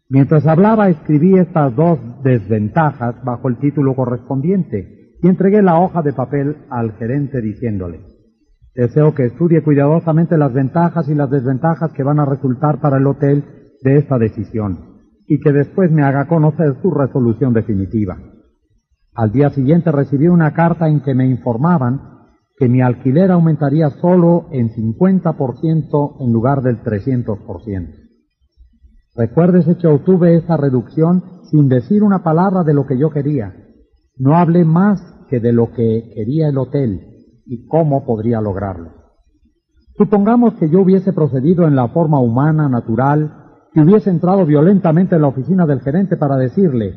Mientras 0.10 0.46
hablaba, 0.46 0.90
escribí 0.90 1.38
estas 1.38 1.76
dos 1.76 2.00
desventajas 2.24 3.24
bajo 3.24 3.48
el 3.48 3.58
título 3.58 3.96
correspondiente 3.96 5.16
y 5.22 5.28
entregué 5.28 5.62
la 5.62 5.80
hoja 5.80 6.02
de 6.02 6.14
papel 6.14 6.58
al 6.70 6.94
gerente 6.94 7.42
diciéndole, 7.42 8.02
Deseo 8.76 9.14
que 9.14 9.26
estudie 9.26 9.62
cuidadosamente 9.62 10.38
las 10.38 10.52
ventajas 10.52 11.08
y 11.08 11.14
las 11.14 11.30
desventajas 11.30 11.92
que 11.92 12.02
van 12.02 12.20
a 12.20 12.26
resultar 12.26 12.82
para 12.82 12.98
el 12.98 13.06
hotel 13.06 13.44
de 13.84 13.98
esta 13.98 14.18
decisión 14.18 14.94
y 15.28 15.40
que 15.40 15.52
después 15.52 15.92
me 15.92 16.04
haga 16.04 16.28
conocer 16.28 16.76
su 16.82 16.90
resolución 16.90 17.54
definitiva. 17.54 18.18
Al 19.14 19.32
día 19.32 19.52
siguiente 19.52 19.92
recibí 19.92 20.28
una 20.28 20.54
carta 20.54 20.90
en 20.90 21.02
que 21.02 21.14
me 21.14 21.28
informaban 21.28 22.02
que 22.58 22.68
mi 22.68 22.82
alquiler 22.82 23.32
aumentaría 23.32 23.92
solo 23.92 24.48
en 24.52 24.70
50% 24.70 26.16
en 26.20 26.34
lugar 26.34 26.62
del 26.64 26.82
300%. 26.82 28.04
Recuérdese 29.16 29.78
que 29.78 29.88
obtuve 29.88 30.36
esta 30.36 30.58
reducción 30.58 31.24
sin 31.52 31.70
decir 31.70 32.02
una 32.02 32.24
palabra 32.24 32.64
de 32.64 32.74
lo 32.74 32.88
que 32.88 32.98
yo 32.98 33.12
quería. 33.12 33.54
No 34.18 34.36
hablé 34.36 34.66
más 34.66 35.00
que 35.30 35.40
de 35.40 35.54
lo 35.54 35.72
que 35.72 36.12
quería 36.16 36.48
el 36.48 36.58
hotel 36.58 37.13
y 37.46 37.68
cómo 37.68 38.06
podría 38.06 38.42
lograrlo. 38.42 38.92
Supongamos 39.98 40.56
que 40.56 40.70
yo 40.70 40.82
hubiese 40.82 41.14
procedido 41.14 41.68
en 41.68 41.76
la 41.76 41.88
forma 41.90 42.20
humana, 42.20 42.68
natural, 42.68 43.32
que 43.74 43.82
hubiese 43.82 44.10
entrado 44.10 44.46
violentamente 44.46 45.16
en 45.16 45.22
la 45.22 45.28
oficina 45.28 45.66
del 45.66 45.82
gerente 45.82 46.18
para 46.18 46.38
decirle, 46.38 46.94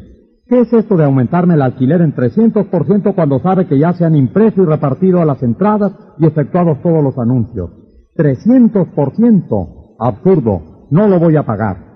¿qué 0.46 0.60
es 0.60 0.72
esto 0.72 0.96
de 0.96 1.04
aumentarme 1.04 1.54
el 1.54 1.62
alquiler 1.62 2.00
en 2.00 2.14
300% 2.14 3.14
cuando 3.14 3.38
sabe 3.40 3.66
que 3.66 3.78
ya 3.78 3.92
se 3.92 4.04
han 4.04 4.16
impreso 4.16 4.62
y 4.62 4.66
repartido 4.66 5.20
a 5.20 5.24
las 5.24 5.42
entradas 5.42 5.92
y 6.18 6.26
efectuado 6.26 6.78
todos 6.82 7.02
los 7.02 7.18
anuncios? 7.18 7.70
300%. 8.16 9.96
Absurdo. 9.98 10.86
No 10.90 11.08
lo 11.08 11.18
voy 11.18 11.36
a 11.36 11.44
pagar. 11.44 11.86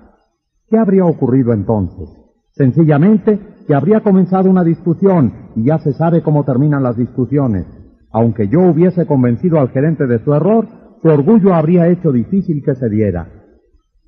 ¿Qué 0.68 0.78
habría 0.78 1.04
ocurrido 1.04 1.52
entonces? 1.52 2.08
Sencillamente 2.52 3.38
que 3.66 3.74
habría 3.74 4.00
comenzado 4.00 4.50
una 4.50 4.64
discusión 4.64 5.50
y 5.54 5.64
ya 5.64 5.78
se 5.78 5.92
sabe 5.92 6.22
cómo 6.22 6.44
terminan 6.44 6.82
las 6.82 6.96
discusiones. 6.96 7.66
Aunque 8.12 8.48
yo 8.48 8.60
hubiese 8.62 9.06
convencido 9.06 9.60
al 9.60 9.70
gerente 9.70 10.06
de 10.06 10.18
su 10.18 10.34
error, 10.34 10.66
su 11.00 11.08
orgullo 11.08 11.54
habría 11.54 11.88
hecho 11.88 12.12
difícil 12.12 12.62
que 12.64 12.74
se 12.74 12.88
diera. 12.88 13.28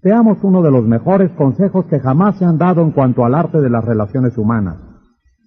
Veamos 0.03 0.39
uno 0.43 0.63
de 0.63 0.71
los 0.71 0.85
mejores 0.85 1.31
consejos 1.33 1.87
que 1.87 2.01
jamás 2.01 2.37
se 2.37 2.45
han 2.45 2.59
dado 2.59 2.83
en 2.83 2.91
cuanto 2.91 3.25
al 3.25 3.35
arte 3.35 3.61
de 3.61 3.71
las 3.71 3.85
relaciones 3.85 4.37
humanas. 4.37 4.79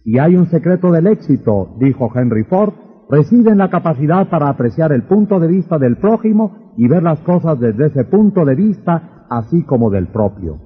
Y 0.06 0.20
hay 0.20 0.36
un 0.36 0.48
secreto 0.48 0.92
del 0.92 1.08
éxito, 1.08 1.76
dijo 1.80 2.10
Henry 2.16 2.44
Ford, 2.46 2.74
reside 3.10 3.52
en 3.52 3.58
la 3.58 3.70
capacidad 3.70 4.30
para 4.30 4.50
apreciar 4.50 4.94
el 4.94 5.04
punto 5.04 5.40
de 5.40 5.48
vista 5.48 5.78
del 5.78 5.98
prójimo 5.98 6.74
y 6.78 6.88
ver 6.88 7.04
las 7.04 7.20
cosas 7.20 7.60
desde 7.60 7.88
ese 7.88 8.06
punto 8.06 8.46
de 8.46 8.56
vista, 8.56 9.26
así 9.30 9.64
como 9.64 9.90
del 9.90 10.08
propio. 10.08 10.60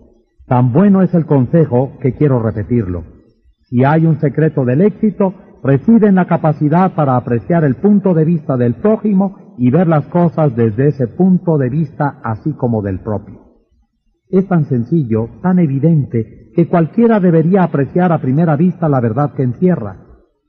Tan 0.46 0.72
bueno 0.72 1.02
es 1.02 1.14
el 1.14 1.26
consejo 1.26 1.94
que 2.00 2.14
quiero 2.14 2.42
repetirlo. 2.42 3.19
Si 3.70 3.84
hay 3.84 4.08
un 4.08 4.20
secreto 4.20 4.66
del 4.66 4.82
éxito, 4.82 5.34
reside 5.64 6.08
en 6.08 6.16
la 6.16 6.26
capacidad 6.26 6.96
para 6.96 7.16
apreciar 7.16 7.64
el 7.64 7.76
punto 7.76 8.16
de 8.16 8.26
vista 8.26 8.58
del 8.58 8.76
prójimo 8.76 9.56
y 9.60 9.70
ver 9.70 9.88
las 9.88 10.06
cosas 10.08 10.56
desde 10.56 10.88
ese 10.88 11.08
punto 11.08 11.58
de 11.60 11.70
vista 11.70 12.20
así 12.24 12.54
como 12.54 12.82
del 12.82 13.00
propio. 13.00 13.42
Es 14.28 14.48
tan 14.48 14.66
sencillo, 14.66 15.30
tan 15.44 15.60
evidente, 15.60 16.52
que 16.56 16.68
cualquiera 16.68 17.20
debería 17.20 17.64
apreciar 17.64 18.12
a 18.12 18.22
primera 18.22 18.56
vista 18.56 18.90
la 18.90 19.02
verdad 19.02 19.34
que 19.34 19.44
encierra. 19.44 19.98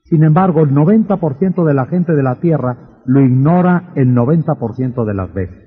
Sin 0.03 0.23
embargo, 0.23 0.61
el 0.61 0.71
90% 0.71 1.63
de 1.63 1.73
la 1.73 1.85
gente 1.85 2.13
de 2.13 2.23
la 2.23 2.35
Tierra 2.35 3.01
lo 3.05 3.21
ignora 3.21 3.91
el 3.95 4.15
90% 4.15 5.05
de 5.05 5.13
las 5.13 5.33
veces. 5.33 5.57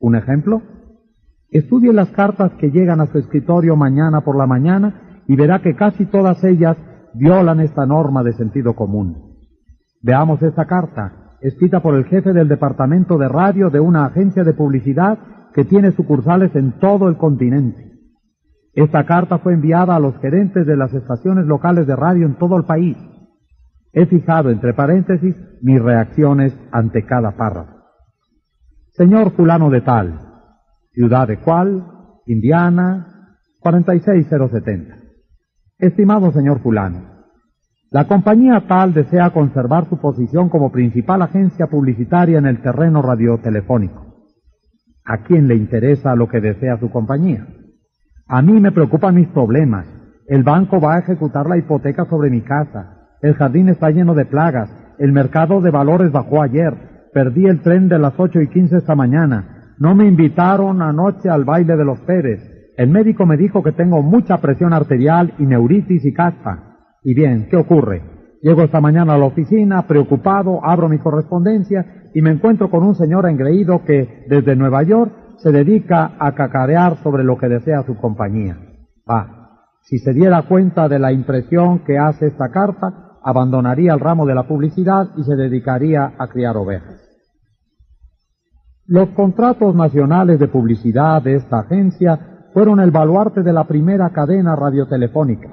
¿Un 0.00 0.16
ejemplo? 0.16 0.62
Estudie 1.50 1.92
las 1.92 2.08
cartas 2.10 2.52
que 2.54 2.70
llegan 2.70 3.00
a 3.00 3.06
su 3.06 3.18
escritorio 3.18 3.76
mañana 3.76 4.22
por 4.22 4.36
la 4.36 4.46
mañana 4.46 5.03
y 5.26 5.36
verá 5.36 5.60
que 5.60 5.74
casi 5.74 6.06
todas 6.06 6.42
ellas 6.44 6.76
violan 7.14 7.60
esta 7.60 7.86
norma 7.86 8.22
de 8.22 8.32
sentido 8.32 8.74
común. 8.74 9.36
Veamos 10.02 10.42
esta 10.42 10.66
carta, 10.66 11.36
escrita 11.40 11.80
por 11.80 11.94
el 11.94 12.04
jefe 12.04 12.32
del 12.32 12.48
departamento 12.48 13.16
de 13.18 13.28
radio 13.28 13.70
de 13.70 13.80
una 13.80 14.06
agencia 14.06 14.44
de 14.44 14.52
publicidad 14.52 15.18
que 15.54 15.64
tiene 15.64 15.92
sucursales 15.92 16.54
en 16.56 16.78
todo 16.78 17.08
el 17.08 17.16
continente. 17.16 17.92
Esta 18.74 19.06
carta 19.06 19.38
fue 19.38 19.54
enviada 19.54 19.94
a 19.94 20.00
los 20.00 20.18
gerentes 20.18 20.66
de 20.66 20.76
las 20.76 20.92
estaciones 20.92 21.46
locales 21.46 21.86
de 21.86 21.94
radio 21.94 22.26
en 22.26 22.34
todo 22.34 22.56
el 22.56 22.64
país. 22.64 22.96
He 23.92 24.06
fijado 24.06 24.50
entre 24.50 24.74
paréntesis 24.74 25.36
mis 25.62 25.80
reacciones 25.80 26.58
ante 26.72 27.06
cada 27.06 27.36
párrafo. 27.36 27.72
Señor 28.90 29.32
fulano 29.32 29.70
de 29.70 29.80
tal, 29.80 30.20
ciudad 30.92 31.28
de 31.28 31.38
cual, 31.38 31.86
Indiana, 32.26 33.38
46070. 33.60 35.03
Estimado 35.84 36.32
señor 36.32 36.60
fulano, 36.60 37.02
la 37.90 38.06
compañía 38.06 38.64
tal 38.66 38.94
desea 38.94 39.28
conservar 39.28 39.86
su 39.86 39.98
posición 39.98 40.48
como 40.48 40.72
principal 40.72 41.20
agencia 41.20 41.66
publicitaria 41.66 42.38
en 42.38 42.46
el 42.46 42.62
terreno 42.62 43.02
radiotelefónico. 43.02 44.30
¿A 45.04 45.18
quién 45.18 45.46
le 45.46 45.56
interesa 45.56 46.16
lo 46.16 46.26
que 46.26 46.40
desea 46.40 46.78
su 46.78 46.90
compañía? 46.90 47.46
A 48.26 48.40
mí 48.40 48.58
me 48.62 48.72
preocupan 48.72 49.14
mis 49.14 49.28
problemas. 49.28 49.86
El 50.26 50.42
banco 50.42 50.80
va 50.80 50.94
a 50.94 51.00
ejecutar 51.00 51.46
la 51.46 51.58
hipoteca 51.58 52.06
sobre 52.06 52.30
mi 52.30 52.40
casa. 52.40 53.10
El 53.20 53.34
jardín 53.34 53.68
está 53.68 53.90
lleno 53.90 54.14
de 54.14 54.24
plagas. 54.24 54.70
El 54.98 55.12
mercado 55.12 55.60
de 55.60 55.70
valores 55.70 56.10
bajó 56.10 56.40
ayer. 56.40 56.74
Perdí 57.12 57.44
el 57.44 57.60
tren 57.60 57.90
de 57.90 57.98
las 57.98 58.14
ocho 58.16 58.40
y 58.40 58.48
quince 58.48 58.78
esta 58.78 58.94
mañana. 58.94 59.74
No 59.78 59.94
me 59.94 60.06
invitaron 60.06 60.80
anoche 60.80 61.28
al 61.28 61.44
baile 61.44 61.76
de 61.76 61.84
los 61.84 62.00
Pérez. 62.00 62.53
El 62.76 62.90
médico 62.90 63.24
me 63.24 63.36
dijo 63.36 63.62
que 63.62 63.72
tengo 63.72 64.02
mucha 64.02 64.38
presión 64.38 64.72
arterial 64.72 65.34
y 65.38 65.46
neuritis 65.46 66.04
y 66.04 66.12
caspa. 66.12 66.78
Y 67.02 67.14
bien, 67.14 67.48
¿qué 67.48 67.56
ocurre? 67.56 68.02
Llego 68.42 68.62
esta 68.62 68.80
mañana 68.80 69.14
a 69.14 69.18
la 69.18 69.26
oficina, 69.26 69.86
preocupado, 69.86 70.64
abro 70.64 70.88
mi 70.88 70.98
correspondencia 70.98 72.10
y 72.14 72.20
me 72.20 72.30
encuentro 72.30 72.70
con 72.70 72.82
un 72.82 72.94
señor 72.94 73.28
engreído 73.28 73.84
que 73.84 74.24
desde 74.28 74.56
Nueva 74.56 74.82
York 74.82 75.12
se 75.38 75.52
dedica 75.52 76.12
a 76.18 76.34
cacarear 76.34 76.96
sobre 77.02 77.24
lo 77.24 77.38
que 77.38 77.48
desea 77.48 77.82
su 77.84 77.96
compañía. 77.96 78.58
Va, 79.08 79.44
si 79.82 79.98
se 79.98 80.12
diera 80.12 80.42
cuenta 80.42 80.88
de 80.88 80.98
la 80.98 81.12
impresión 81.12 81.80
que 81.80 81.98
hace 81.98 82.26
esta 82.26 82.50
carta, 82.50 83.18
abandonaría 83.22 83.94
el 83.94 84.00
ramo 84.00 84.26
de 84.26 84.34
la 84.34 84.46
publicidad 84.46 85.10
y 85.16 85.22
se 85.22 85.36
dedicaría 85.36 86.12
a 86.18 86.28
criar 86.28 86.56
ovejas. 86.56 87.00
Los 88.86 89.08
contratos 89.10 89.74
nacionales 89.74 90.38
de 90.38 90.48
publicidad 90.48 91.22
de 91.22 91.36
esta 91.36 91.60
agencia 91.60 92.33
fueron 92.54 92.78
el 92.78 92.92
baluarte 92.92 93.42
de 93.42 93.52
la 93.52 93.64
primera 93.64 94.10
cadena 94.10 94.54
radiotelefónica. 94.54 95.52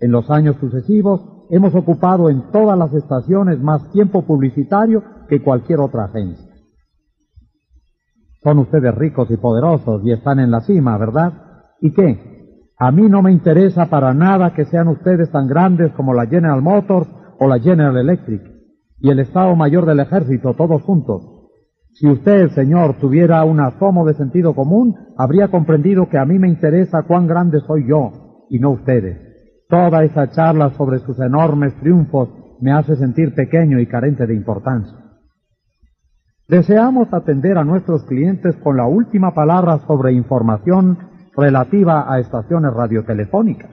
En 0.00 0.10
los 0.10 0.30
años 0.30 0.56
sucesivos 0.58 1.20
hemos 1.50 1.74
ocupado 1.74 2.30
en 2.30 2.50
todas 2.50 2.76
las 2.76 2.92
estaciones 2.94 3.60
más 3.60 3.92
tiempo 3.92 4.22
publicitario 4.22 5.04
que 5.28 5.42
cualquier 5.42 5.80
otra 5.80 6.06
agencia. 6.06 6.54
Son 8.42 8.58
ustedes 8.58 8.94
ricos 8.94 9.30
y 9.30 9.36
poderosos 9.36 10.02
y 10.04 10.12
están 10.12 10.40
en 10.40 10.50
la 10.50 10.62
cima, 10.62 10.96
¿verdad? 10.96 11.34
¿Y 11.80 11.92
qué? 11.92 12.70
A 12.78 12.90
mí 12.90 13.08
no 13.08 13.20
me 13.20 13.32
interesa 13.32 13.86
para 13.86 14.14
nada 14.14 14.54
que 14.54 14.64
sean 14.64 14.88
ustedes 14.88 15.30
tan 15.30 15.46
grandes 15.46 15.92
como 15.92 16.14
la 16.14 16.26
General 16.26 16.62
Motors 16.62 17.08
o 17.38 17.46
la 17.46 17.58
General 17.58 17.96
Electric 17.96 18.42
y 19.00 19.10
el 19.10 19.18
Estado 19.18 19.54
Mayor 19.54 19.84
del 19.84 20.00
Ejército, 20.00 20.54
todos 20.54 20.82
juntos. 20.82 21.35
Si 21.98 22.06
usted, 22.06 22.50
señor, 22.50 22.98
tuviera 22.98 23.42
un 23.44 23.58
asomo 23.58 24.04
de 24.04 24.12
sentido 24.12 24.54
común, 24.54 24.94
habría 25.16 25.48
comprendido 25.48 26.10
que 26.10 26.18
a 26.18 26.26
mí 26.26 26.38
me 26.38 26.46
interesa 26.46 27.04
cuán 27.04 27.26
grande 27.26 27.60
soy 27.60 27.88
yo 27.88 28.44
y 28.50 28.58
no 28.58 28.72
ustedes. 28.72 29.18
Toda 29.66 30.04
esa 30.04 30.30
charla 30.30 30.70
sobre 30.76 30.98
sus 30.98 31.18
enormes 31.18 31.74
triunfos 31.80 32.28
me 32.60 32.70
hace 32.70 32.96
sentir 32.96 33.34
pequeño 33.34 33.80
y 33.80 33.86
carente 33.86 34.26
de 34.26 34.34
importancia. 34.34 34.94
Deseamos 36.46 37.14
atender 37.14 37.56
a 37.56 37.64
nuestros 37.64 38.04
clientes 38.04 38.54
con 38.56 38.76
la 38.76 38.86
última 38.86 39.32
palabra 39.32 39.78
sobre 39.86 40.12
información 40.12 40.98
relativa 41.34 42.12
a 42.12 42.18
estaciones 42.18 42.74
radiotelefónicas. 42.74 43.70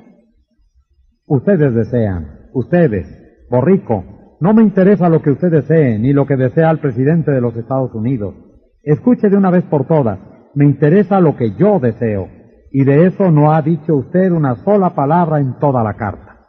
Ustedes 1.28 1.74
desean, 1.74 2.50
ustedes, 2.54 3.06
Borrico, 3.50 4.23
no 4.44 4.54
me 4.54 4.62
interesa 4.62 5.08
lo 5.08 5.22
que 5.22 5.32
usted 5.32 5.50
desee, 5.50 5.98
ni 5.98 6.12
lo 6.12 6.26
que 6.26 6.36
desea 6.36 6.70
el 6.70 6.80
presidente 6.80 7.32
de 7.32 7.40
los 7.40 7.56
Estados 7.56 7.96
Unidos. 7.96 8.36
Escuche 8.84 9.30
de 9.30 9.38
una 9.38 9.50
vez 9.50 9.64
por 9.64 9.88
todas, 9.88 10.20
me 10.54 10.66
interesa 10.66 11.22
lo 11.22 11.38
que 11.38 11.56
yo 11.56 11.80
deseo, 11.80 12.28
y 12.70 12.84
de 12.84 13.06
eso 13.06 13.32
no 13.32 13.54
ha 13.54 13.62
dicho 13.62 13.96
usted 13.96 14.34
una 14.34 14.56
sola 14.56 14.96
palabra 14.96 15.40
en 15.40 15.58
toda 15.60 15.82
la 15.82 15.94
carta. 15.94 16.40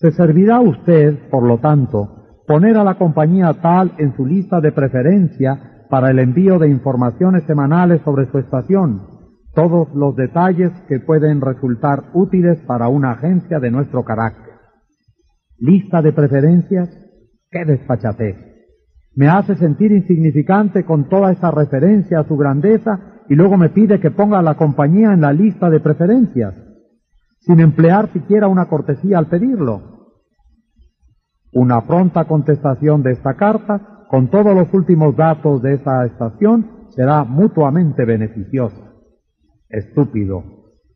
Se 0.00 0.10
servirá 0.10 0.58
usted, 0.58 1.30
por 1.30 1.44
lo 1.44 1.58
tanto, 1.58 2.42
poner 2.48 2.76
a 2.76 2.82
la 2.82 2.96
compañía 2.96 3.54
tal 3.62 3.92
en 3.98 4.16
su 4.16 4.26
lista 4.26 4.60
de 4.60 4.72
preferencia 4.72 5.84
para 5.88 6.10
el 6.10 6.18
envío 6.18 6.58
de 6.58 6.70
informaciones 6.70 7.44
semanales 7.44 8.00
sobre 8.02 8.28
su 8.32 8.38
estación, 8.38 9.02
todos 9.54 9.94
los 9.94 10.16
detalles 10.16 10.72
que 10.88 10.98
pueden 10.98 11.40
resultar 11.40 12.06
útiles 12.14 12.58
para 12.66 12.88
una 12.88 13.12
agencia 13.12 13.60
de 13.60 13.70
nuestro 13.70 14.02
carácter. 14.04 14.49
¿Lista 15.60 16.00
de 16.00 16.12
preferencias? 16.12 16.88
¡Qué 17.50 17.66
despachatez! 17.66 18.36
Me 19.14 19.28
hace 19.28 19.56
sentir 19.56 19.92
insignificante 19.92 20.84
con 20.84 21.10
toda 21.10 21.32
esa 21.32 21.50
referencia 21.50 22.20
a 22.20 22.24
su 22.24 22.36
grandeza 22.38 23.20
y 23.28 23.34
luego 23.34 23.58
me 23.58 23.68
pide 23.68 24.00
que 24.00 24.10
ponga 24.10 24.38
a 24.38 24.42
la 24.42 24.54
compañía 24.54 25.12
en 25.12 25.20
la 25.20 25.34
lista 25.34 25.68
de 25.68 25.80
preferencias, 25.80 26.54
sin 27.40 27.60
emplear 27.60 28.08
siquiera 28.10 28.48
una 28.48 28.68
cortesía 28.68 29.18
al 29.18 29.26
pedirlo. 29.26 30.16
Una 31.52 31.86
pronta 31.86 32.24
contestación 32.24 33.02
de 33.02 33.12
esta 33.12 33.34
carta, 33.34 34.06
con 34.08 34.30
todos 34.30 34.54
los 34.54 34.72
últimos 34.72 35.14
datos 35.14 35.60
de 35.60 35.74
esa 35.74 36.06
estación, 36.06 36.86
será 36.88 37.24
mutuamente 37.24 38.06
beneficiosa. 38.06 38.94
Estúpido. 39.68 40.42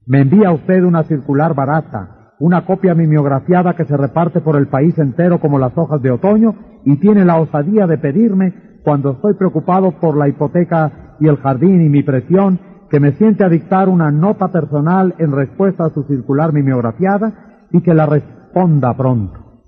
Me 0.06 0.20
envía 0.20 0.52
usted 0.52 0.82
una 0.84 1.02
circular 1.02 1.54
barata, 1.54 2.23
una 2.38 2.64
copia 2.66 2.94
mimeografiada 2.94 3.74
que 3.74 3.84
se 3.84 3.96
reparte 3.96 4.40
por 4.40 4.56
el 4.56 4.68
país 4.68 4.98
entero 4.98 5.40
como 5.40 5.58
las 5.58 5.76
hojas 5.76 6.02
de 6.02 6.10
otoño 6.10 6.54
y 6.84 6.96
tiene 6.96 7.24
la 7.24 7.40
osadía 7.40 7.86
de 7.86 7.98
pedirme, 7.98 8.80
cuando 8.82 9.12
estoy 9.12 9.34
preocupado 9.34 9.92
por 9.92 10.16
la 10.16 10.28
hipoteca 10.28 11.16
y 11.20 11.28
el 11.28 11.36
jardín 11.36 11.80
y 11.82 11.88
mi 11.88 12.02
presión, 12.02 12.58
que 12.90 13.00
me 13.00 13.12
siente 13.12 13.44
a 13.44 13.48
dictar 13.48 13.88
una 13.88 14.10
nota 14.10 14.48
personal 14.48 15.14
en 15.18 15.32
respuesta 15.32 15.86
a 15.86 15.90
su 15.90 16.02
circular 16.04 16.52
mimeografiada 16.52 17.66
y 17.72 17.80
que 17.80 17.94
la 17.94 18.06
responda 18.06 18.94
pronto. 18.96 19.62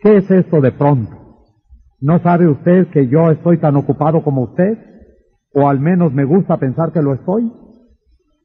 ¿Qué 0.00 0.16
es 0.18 0.30
esto 0.30 0.60
de 0.60 0.72
pronto? 0.72 1.16
¿No 2.00 2.18
sabe 2.18 2.48
usted 2.48 2.88
que 2.88 3.08
yo 3.08 3.30
estoy 3.30 3.58
tan 3.58 3.76
ocupado 3.76 4.22
como 4.22 4.42
usted? 4.42 4.78
¿O 5.54 5.68
al 5.68 5.80
menos 5.80 6.12
me 6.12 6.24
gusta 6.24 6.58
pensar 6.58 6.92
que 6.92 7.02
lo 7.02 7.14
estoy? 7.14 7.50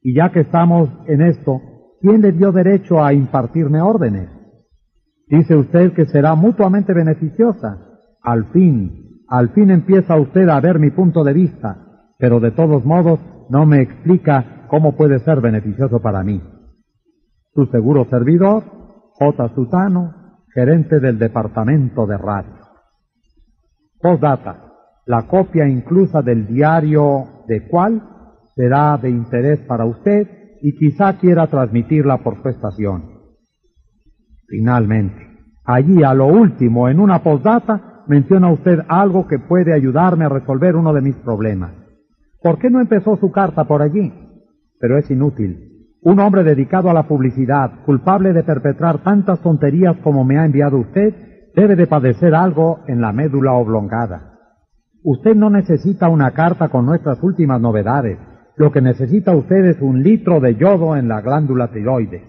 Y 0.02 0.14
ya 0.14 0.30
que 0.30 0.40
estamos 0.40 0.88
en 1.06 1.20
esto, 1.20 1.60
¿quién 2.02 2.20
le 2.20 2.32
dio 2.32 2.50
derecho 2.52 3.02
a 3.02 3.14
impartirme 3.14 3.80
órdenes? 3.80 4.28
Dice 5.28 5.54
usted 5.54 5.92
que 5.94 6.04
será 6.06 6.34
mutuamente 6.34 6.92
beneficiosa. 6.92 7.78
Al 8.20 8.46
fin, 8.52 9.22
al 9.28 9.50
fin 9.50 9.70
empieza 9.70 10.16
usted 10.16 10.48
a 10.48 10.60
ver 10.60 10.78
mi 10.78 10.90
punto 10.90 11.24
de 11.24 11.32
vista, 11.32 12.10
pero 12.18 12.40
de 12.40 12.50
todos 12.50 12.84
modos 12.84 13.20
no 13.48 13.64
me 13.64 13.80
explica 13.80 14.66
cómo 14.68 14.96
puede 14.96 15.20
ser 15.20 15.40
beneficioso 15.40 16.00
para 16.00 16.22
mí. 16.22 16.42
Su 17.54 17.66
seguro 17.66 18.06
servidor, 18.10 18.64
J. 19.14 19.48
Sutano, 19.54 20.14
gerente 20.52 21.00
del 21.00 21.18
departamento 21.18 22.06
de 22.06 22.18
radio. 22.18 22.54
Postdata. 24.00 24.68
La 25.06 25.26
copia 25.26 25.66
inclusa 25.68 26.22
del 26.22 26.46
diario 26.46 27.44
de 27.48 27.66
cuál 27.68 28.02
será 28.54 28.98
de 28.98 29.10
interés 29.10 29.60
para 29.60 29.84
usted 29.84 30.41
y 30.62 30.76
quizá 30.76 31.18
quiera 31.18 31.48
transmitirla 31.48 32.18
por 32.18 32.40
su 32.40 32.48
estación. 32.48 33.02
Finalmente, 34.46 35.28
allí 35.64 36.02
a 36.04 36.14
lo 36.14 36.26
último, 36.26 36.88
en 36.88 37.00
una 37.00 37.22
postdata, 37.22 38.04
menciona 38.06 38.50
usted 38.52 38.80
algo 38.88 39.26
que 39.26 39.38
puede 39.38 39.74
ayudarme 39.74 40.24
a 40.24 40.28
resolver 40.28 40.76
uno 40.76 40.92
de 40.92 41.00
mis 41.00 41.16
problemas. 41.16 41.72
¿Por 42.40 42.58
qué 42.58 42.70
no 42.70 42.80
empezó 42.80 43.16
su 43.16 43.30
carta 43.30 43.64
por 43.64 43.82
allí? 43.82 44.12
Pero 44.78 44.98
es 44.98 45.10
inútil. 45.10 45.88
Un 46.02 46.18
hombre 46.18 46.42
dedicado 46.42 46.90
a 46.90 46.94
la 46.94 47.04
publicidad, 47.04 47.84
culpable 47.84 48.32
de 48.32 48.42
perpetrar 48.42 49.02
tantas 49.02 49.40
tonterías 49.40 49.96
como 49.98 50.24
me 50.24 50.38
ha 50.38 50.44
enviado 50.44 50.78
usted, 50.78 51.14
debe 51.54 51.76
de 51.76 51.86
padecer 51.86 52.34
algo 52.34 52.80
en 52.88 53.00
la 53.00 53.12
médula 53.12 53.52
oblongada. 53.52 54.38
Usted 55.04 55.36
no 55.36 55.50
necesita 55.50 56.08
una 56.08 56.32
carta 56.32 56.68
con 56.68 56.86
nuestras 56.86 57.22
últimas 57.22 57.60
novedades. 57.60 58.18
Lo 58.56 58.70
que 58.70 58.80
necesita 58.80 59.34
usted 59.34 59.64
es 59.64 59.80
un 59.80 60.02
litro 60.02 60.40
de 60.40 60.56
yodo 60.56 60.96
en 60.96 61.08
la 61.08 61.20
glándula 61.20 61.68
tiroides. 61.68 62.22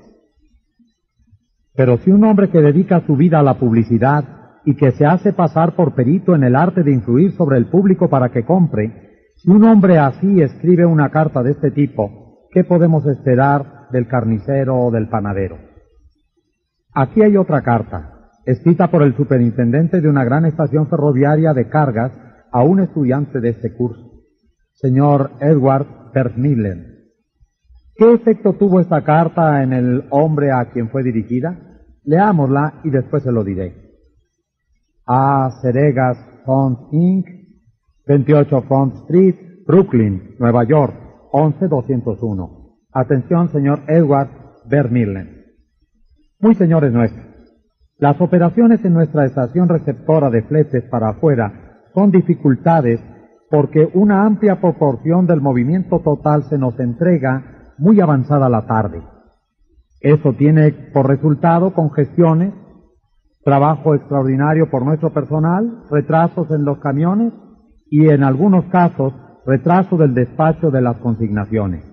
Pero 1.76 1.98
si 1.98 2.12
un 2.12 2.24
hombre 2.24 2.50
que 2.50 2.62
dedica 2.62 3.02
su 3.06 3.16
vida 3.16 3.40
a 3.40 3.44
la 3.44 3.60
publicidad 3.60 4.24
y 4.64 4.76
que 4.76 4.92
se 4.92 5.06
hace 5.06 5.34
pasar 5.34 5.76
por 5.76 5.96
perito 5.96 6.36
en 6.36 6.44
el 6.44 6.56
arte 6.56 6.84
de 6.84 6.92
influir 6.92 7.32
sobre 7.34 7.58
el 7.58 7.66
público 7.66 8.10
para 8.10 8.30
que 8.30 8.46
compre, 8.46 9.12
si 9.38 9.52
un 9.52 9.64
hombre 9.66 9.98
así 9.98 10.42
escribe 10.42 10.86
una 10.86 11.10
carta 11.10 11.44
de 11.44 11.52
este 11.52 11.72
tipo, 11.72 12.48
¿qué 12.52 12.64
podemos 12.64 13.06
esperar 13.08 13.88
del 13.92 14.08
carnicero 14.08 14.78
o 14.80 14.92
del 14.92 15.10
panadero? 15.10 15.58
Aquí 16.94 17.24
hay 17.24 17.36
otra 17.36 17.62
carta, 17.64 18.30
escrita 18.46 18.90
por 18.90 19.02
el 19.02 19.18
superintendente 19.18 20.00
de 20.00 20.08
una 20.08 20.24
gran 20.24 20.46
estación 20.46 20.88
ferroviaria 20.88 21.54
de 21.54 21.68
cargas 21.68 22.14
a 22.52 22.64
un 22.64 22.80
estudiante 22.80 23.42
de 23.42 23.50
este 23.50 23.74
curso, 23.76 24.22
señor 24.74 25.32
Edward 25.42 26.03
¿Qué 27.96 28.14
efecto 28.14 28.54
tuvo 28.54 28.80
esta 28.80 29.04
carta 29.04 29.64
en 29.64 29.74
el 29.74 30.06
hombre 30.10 30.52
a 30.52 30.66
quien 30.72 30.90
fue 30.90 31.04
dirigida? 31.04 31.60
Leámosla 32.04 32.82
y 32.84 32.90
después 32.90 33.24
se 33.24 33.32
lo 33.32 33.44
diré. 33.44 33.76
A 35.06 35.50
Seregas 35.62 36.18
Font 36.46 36.92
Inc., 36.92 37.28
28 38.06 38.62
Front 38.64 38.96
Street, 39.04 39.36
Brooklyn, 39.66 40.36
Nueva 40.40 40.64
York, 40.66 40.94
11201. 41.32 42.78
Atención, 42.92 43.50
señor 43.50 43.82
Edward 43.88 44.30
Vermillen. 44.66 45.46
Muy 46.40 46.56
señores 46.56 46.92
nuestros, 46.92 47.26
las 47.98 48.20
operaciones 48.20 48.84
en 48.84 48.94
nuestra 48.94 49.26
estación 49.26 49.70
receptora 49.70 50.30
de 50.30 50.44
fletes 50.44 50.84
para 50.90 51.10
afuera 51.10 51.84
son 51.94 52.12
dificultades 52.12 53.00
porque 53.54 53.88
una 53.94 54.26
amplia 54.26 54.60
proporción 54.60 55.28
del 55.28 55.40
movimiento 55.40 56.00
total 56.00 56.44
se 56.50 56.58
nos 56.58 56.80
entrega 56.80 57.76
muy 57.78 58.02
avanzada 58.02 58.50
la 58.50 58.66
tarde. 58.66 59.04
Eso 60.02 60.34
tiene 60.34 60.72
por 60.92 61.08
resultado 61.08 61.72
congestiones, 61.72 62.52
trabajo 63.44 63.94
extraordinario 63.94 64.72
por 64.72 64.84
nuestro 64.84 65.14
personal, 65.14 65.84
retrasos 65.92 66.50
en 66.50 66.66
los 66.66 66.80
camiones 66.80 67.32
y 67.92 68.10
en 68.10 68.24
algunos 68.24 68.66
casos 68.72 69.14
retraso 69.46 69.98
del 69.98 70.16
despacho 70.16 70.72
de 70.72 70.82
las 70.82 70.98
consignaciones. 70.98 71.84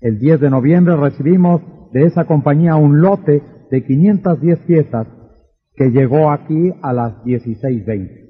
El 0.00 0.18
10 0.18 0.40
de 0.40 0.48
noviembre 0.48 0.96
recibimos 0.96 1.60
de 1.92 2.04
esa 2.04 2.24
compañía 2.24 2.76
un 2.76 3.02
lote 3.02 3.42
de 3.70 3.84
510 3.84 4.60
piezas 4.60 5.06
que 5.74 5.90
llegó 5.90 6.30
aquí 6.30 6.72
a 6.80 6.94
las 6.94 7.22
16.20. 7.22 8.25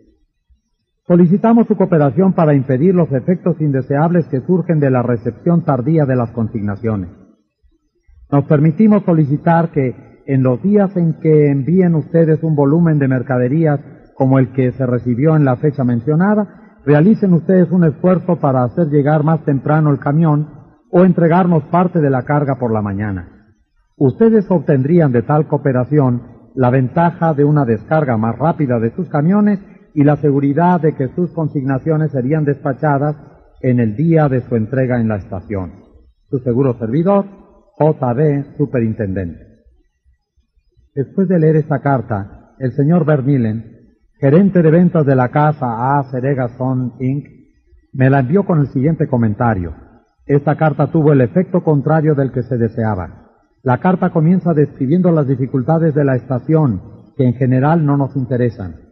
Solicitamos 1.07 1.69
su 1.69 1.77
cooperación 1.77 2.33
para 2.33 2.55
impedir 2.55 2.93
los 2.93 3.13
efectos 3.13 3.61
indeseables 3.61 4.27
que 4.27 4.41
surgen 4.41 4.81
de 4.81 4.91
la 4.91 5.03
recepción 5.03 5.63
tardía 5.63 6.05
de 6.05 6.17
las 6.17 6.33
consignaciones. 6.33 7.11
Nos 8.31 8.45
permitimos 8.47 9.05
solicitar 9.05 9.71
que 9.71 9.95
en 10.27 10.43
los 10.43 10.61
días 10.63 10.97
en 10.97 11.15
que 11.21 11.49
envíen 11.49 11.95
ustedes 11.95 12.43
un 12.43 12.57
volumen 12.57 12.99
de 12.99 13.07
mercaderías 13.07 13.79
como 14.17 14.41
el 14.41 14.51
que 14.53 14.73
se 14.73 14.85
recibió 14.85 15.37
en 15.37 15.45
la 15.45 15.57
fecha 15.57 15.85
mencionada, 15.85 16.81
realicen 16.85 17.33
ustedes 17.35 17.71
un 17.71 17.85
esfuerzo 17.85 18.41
para 18.41 18.65
hacer 18.65 18.89
llegar 18.89 19.23
más 19.23 19.45
temprano 19.45 19.91
el 19.91 20.01
camión 20.01 20.49
o 20.91 21.05
entregarnos 21.05 21.63
parte 21.65 22.01
de 22.01 22.11
la 22.11 22.23
carga 22.23 22.57
por 22.57 22.73
la 22.73 22.83
mañana. 22.83 23.53
Ustedes 23.97 24.51
obtendrían 24.51 25.13
de 25.13 25.23
tal 25.23 25.47
cooperación 25.47 26.23
la 26.57 26.71
ventaja 26.71 27.33
de 27.33 27.45
una 27.45 27.65
descarga 27.65 28.17
más 28.17 28.37
rápida 28.37 28.81
de 28.81 28.91
sus 28.97 29.09
camiones 29.09 29.61
y 29.97 30.05
la 30.05 30.17
seguridad 30.17 30.79
de 30.79 30.95
que 30.95 31.09
sus 31.15 31.33
consignaciones 31.33 32.11
serían 32.13 32.45
despachadas 32.45 33.17
en 33.63 33.81
el 33.81 33.97
día 33.97 34.29
de 34.29 34.43
su 34.43 34.55
entrega 34.55 35.01
en 35.01 35.09
la 35.09 35.17
estación. 35.17 35.73
Su 36.29 36.39
seguro 36.41 36.75
servidor, 36.79 37.25
JB 37.79 38.59
Superintendente. 38.59 39.41
Después 40.95 41.29
de 41.29 41.39
leer 41.39 41.57
esta 41.57 41.81
carta, 41.81 42.53
el 42.59 42.73
señor 42.73 43.07
Vermillen 43.07 43.73
gerente 44.21 44.61
de 44.61 44.71
ventas 44.71 45.07
de 45.07 45.17
la 45.17 45.31
casa 45.31 45.99
A. 45.99 46.05
Seregason 46.11 46.93
Inc., 47.01 47.27
Me 47.95 48.11
la 48.11 48.21
envió 48.21 48.45
con 48.45 48.61
el 48.61 48.69
siguiente 48.69 49.09
comentario. 49.09 49.73
Esta 50.27 50.57
carta 50.57 50.91
tuvo 50.93 51.15
el 51.15 51.23
efecto 51.23 51.65
contrario 51.65 52.15
del 52.15 52.33
que 52.33 52.43
se 52.43 52.59
deseaba. 52.59 53.31
La 53.63 53.79
carta 53.79 54.11
comienza 54.11 54.53
describiendo 54.53 55.11
las 55.11 55.27
dificultades 55.27 55.95
de 55.95 56.05
la 56.05 56.17
estación, 56.17 56.83
que 57.17 57.25
en 57.25 57.33
general 57.33 57.87
no 57.87 57.97
nos 57.97 58.15
interesan. 58.15 58.86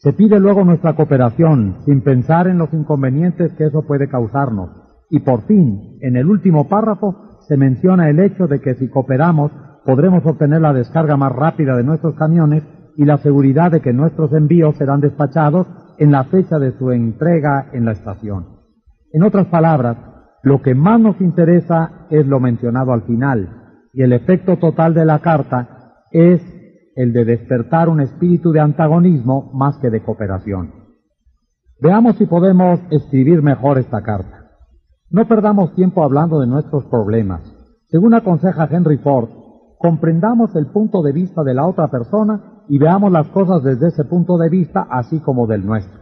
Se 0.00 0.14
pide 0.14 0.40
luego 0.40 0.64
nuestra 0.64 0.94
cooperación, 0.94 1.76
sin 1.84 2.00
pensar 2.00 2.48
en 2.48 2.56
los 2.56 2.72
inconvenientes 2.72 3.52
que 3.52 3.66
eso 3.66 3.82
puede 3.82 4.08
causarnos. 4.08 4.70
Y 5.10 5.20
por 5.20 5.42
fin, 5.42 5.98
en 6.00 6.16
el 6.16 6.26
último 6.26 6.68
párrafo, 6.68 7.38
se 7.46 7.58
menciona 7.58 8.08
el 8.08 8.18
hecho 8.18 8.46
de 8.46 8.62
que 8.62 8.74
si 8.76 8.88
cooperamos 8.88 9.52
podremos 9.84 10.24
obtener 10.24 10.62
la 10.62 10.72
descarga 10.72 11.18
más 11.18 11.32
rápida 11.32 11.76
de 11.76 11.84
nuestros 11.84 12.14
camiones 12.14 12.62
y 12.96 13.04
la 13.04 13.18
seguridad 13.18 13.72
de 13.72 13.82
que 13.82 13.92
nuestros 13.92 14.32
envíos 14.32 14.74
serán 14.76 15.02
despachados 15.02 15.66
en 15.98 16.12
la 16.12 16.24
fecha 16.24 16.58
de 16.58 16.72
su 16.78 16.92
entrega 16.92 17.66
en 17.74 17.84
la 17.84 17.92
estación. 17.92 18.46
En 19.12 19.22
otras 19.22 19.48
palabras, 19.48 19.98
lo 20.42 20.62
que 20.62 20.74
más 20.74 20.98
nos 20.98 21.20
interesa 21.20 22.06
es 22.08 22.26
lo 22.26 22.40
mencionado 22.40 22.94
al 22.94 23.02
final, 23.02 23.82
y 23.92 24.00
el 24.00 24.14
efecto 24.14 24.56
total 24.56 24.94
de 24.94 25.04
la 25.04 25.18
carta 25.18 26.06
es 26.10 26.40
el 27.00 27.14
de 27.14 27.24
despertar 27.24 27.88
un 27.88 28.00
espíritu 28.00 28.52
de 28.52 28.60
antagonismo 28.60 29.50
más 29.54 29.78
que 29.78 29.88
de 29.88 30.02
cooperación. 30.02 30.72
Veamos 31.80 32.16
si 32.16 32.26
podemos 32.26 32.78
escribir 32.90 33.42
mejor 33.42 33.78
esta 33.78 34.02
carta. 34.02 34.50
No 35.08 35.26
perdamos 35.26 35.74
tiempo 35.74 36.04
hablando 36.04 36.40
de 36.40 36.46
nuestros 36.46 36.84
problemas. 36.84 37.40
Según 37.86 38.12
aconseja 38.12 38.68
Henry 38.70 38.98
Ford, 38.98 39.30
comprendamos 39.78 40.54
el 40.56 40.66
punto 40.66 41.00
de 41.00 41.12
vista 41.12 41.42
de 41.42 41.54
la 41.54 41.66
otra 41.66 41.88
persona 41.88 42.64
y 42.68 42.78
veamos 42.78 43.10
las 43.10 43.28
cosas 43.28 43.62
desde 43.62 43.88
ese 43.88 44.04
punto 44.04 44.36
de 44.36 44.50
vista, 44.50 44.86
así 44.90 45.20
como 45.20 45.46
del 45.46 45.64
nuestro. 45.64 45.98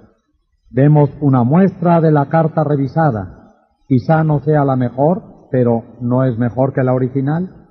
Vemos 0.68 1.10
una 1.20 1.44
muestra 1.44 2.00
de 2.00 2.10
la 2.10 2.28
carta 2.28 2.64
revisada. 2.64 3.54
Quizá 3.86 4.24
no 4.24 4.40
sea 4.40 4.64
la 4.64 4.74
mejor, 4.74 5.22
pero 5.52 5.84
¿no 6.00 6.24
es 6.24 6.36
mejor 6.38 6.72
que 6.72 6.82
la 6.82 6.92
original? 6.92 7.68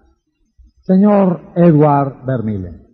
Señor 0.84 1.41
Edward 1.58 2.26
Vermillen. 2.26 2.86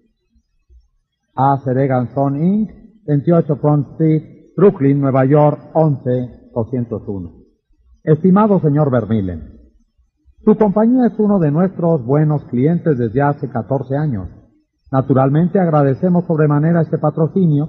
A. 1.36 1.60
Sereganson 1.64 2.44
Inc., 2.44 2.72
28 3.06 3.56
Front 3.58 3.92
Street, 3.92 4.54
Brooklyn, 4.56 5.02
Nueva 5.02 5.26
York, 5.26 5.72
11201. 5.74 7.32
Estimado 8.04 8.60
señor 8.60 8.92
Vermillen, 8.92 9.60
su 10.44 10.56
compañía 10.58 11.08
es 11.08 11.18
uno 11.20 11.40
de 11.40 11.52
nuestros 11.52 12.06
buenos 12.06 12.44
clientes 12.46 12.98
desde 12.98 13.22
hace 13.22 13.50
14 13.50 13.96
años 13.96 14.28
Naturalmente 14.94 15.60
agradecemos 15.60 16.26
sobremanera 16.26 16.82
este 16.82 17.00
patrocinio 17.00 17.68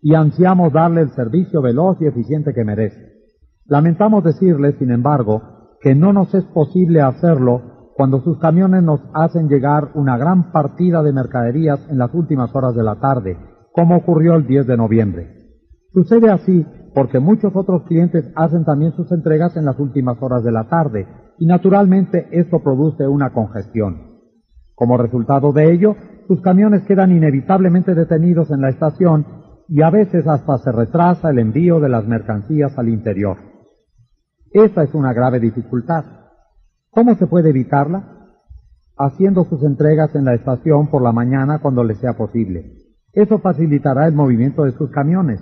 y 0.00 0.14
ansiamos 0.14 0.72
darle 0.72 1.02
el 1.02 1.10
servicio 1.10 1.60
veloz 1.60 2.00
y 2.00 2.06
eficiente 2.06 2.54
que 2.54 2.64
merece. 2.64 3.20
Lamentamos 3.66 4.24
decirle, 4.24 4.72
sin 4.78 4.90
embargo, 4.90 5.42
que 5.82 5.94
no 5.94 6.14
nos 6.14 6.34
es 6.34 6.42
posible 6.44 7.02
hacerlo 7.02 7.73
cuando 7.94 8.20
sus 8.20 8.38
camiones 8.38 8.82
nos 8.82 9.00
hacen 9.12 9.48
llegar 9.48 9.90
una 9.94 10.16
gran 10.16 10.50
partida 10.50 11.02
de 11.02 11.12
mercaderías 11.12 11.80
en 11.88 11.98
las 11.98 12.12
últimas 12.12 12.54
horas 12.54 12.74
de 12.74 12.82
la 12.82 12.96
tarde, 12.96 13.38
como 13.72 13.96
ocurrió 13.96 14.34
el 14.34 14.46
10 14.46 14.66
de 14.66 14.76
noviembre. 14.76 15.44
Sucede 15.92 16.30
así 16.30 16.66
porque 16.94 17.20
muchos 17.20 17.54
otros 17.54 17.82
clientes 17.84 18.24
hacen 18.34 18.64
también 18.64 18.92
sus 18.92 19.10
entregas 19.12 19.56
en 19.56 19.64
las 19.64 19.78
últimas 19.78 20.20
horas 20.20 20.42
de 20.44 20.52
la 20.52 20.64
tarde 20.68 21.06
y 21.38 21.46
naturalmente 21.46 22.28
esto 22.32 22.60
produce 22.62 23.06
una 23.06 23.32
congestión. 23.32 24.14
Como 24.74 24.96
resultado 24.96 25.52
de 25.52 25.72
ello, 25.72 25.96
sus 26.26 26.40
camiones 26.40 26.82
quedan 26.82 27.12
inevitablemente 27.12 27.94
detenidos 27.94 28.50
en 28.50 28.60
la 28.60 28.70
estación 28.70 29.26
y 29.68 29.82
a 29.82 29.90
veces 29.90 30.26
hasta 30.26 30.58
se 30.58 30.72
retrasa 30.72 31.30
el 31.30 31.38
envío 31.38 31.80
de 31.80 31.88
las 31.88 32.06
mercancías 32.06 32.76
al 32.76 32.88
interior. 32.88 33.36
Esta 34.52 34.82
es 34.82 34.94
una 34.94 35.12
grave 35.12 35.40
dificultad. 35.40 36.04
¿Cómo 36.94 37.14
se 37.16 37.26
puede 37.26 37.50
evitarla? 37.50 38.04
Haciendo 38.96 39.44
sus 39.44 39.62
entregas 39.64 40.14
en 40.14 40.24
la 40.24 40.34
estación 40.34 40.86
por 40.86 41.02
la 41.02 41.12
mañana 41.12 41.58
cuando 41.58 41.82
le 41.82 41.96
sea 41.96 42.16
posible. 42.16 42.76
Eso 43.12 43.38
facilitará 43.38 44.06
el 44.06 44.14
movimiento 44.14 44.64
de 44.64 44.72
sus 44.72 44.90
camiones. 44.90 45.40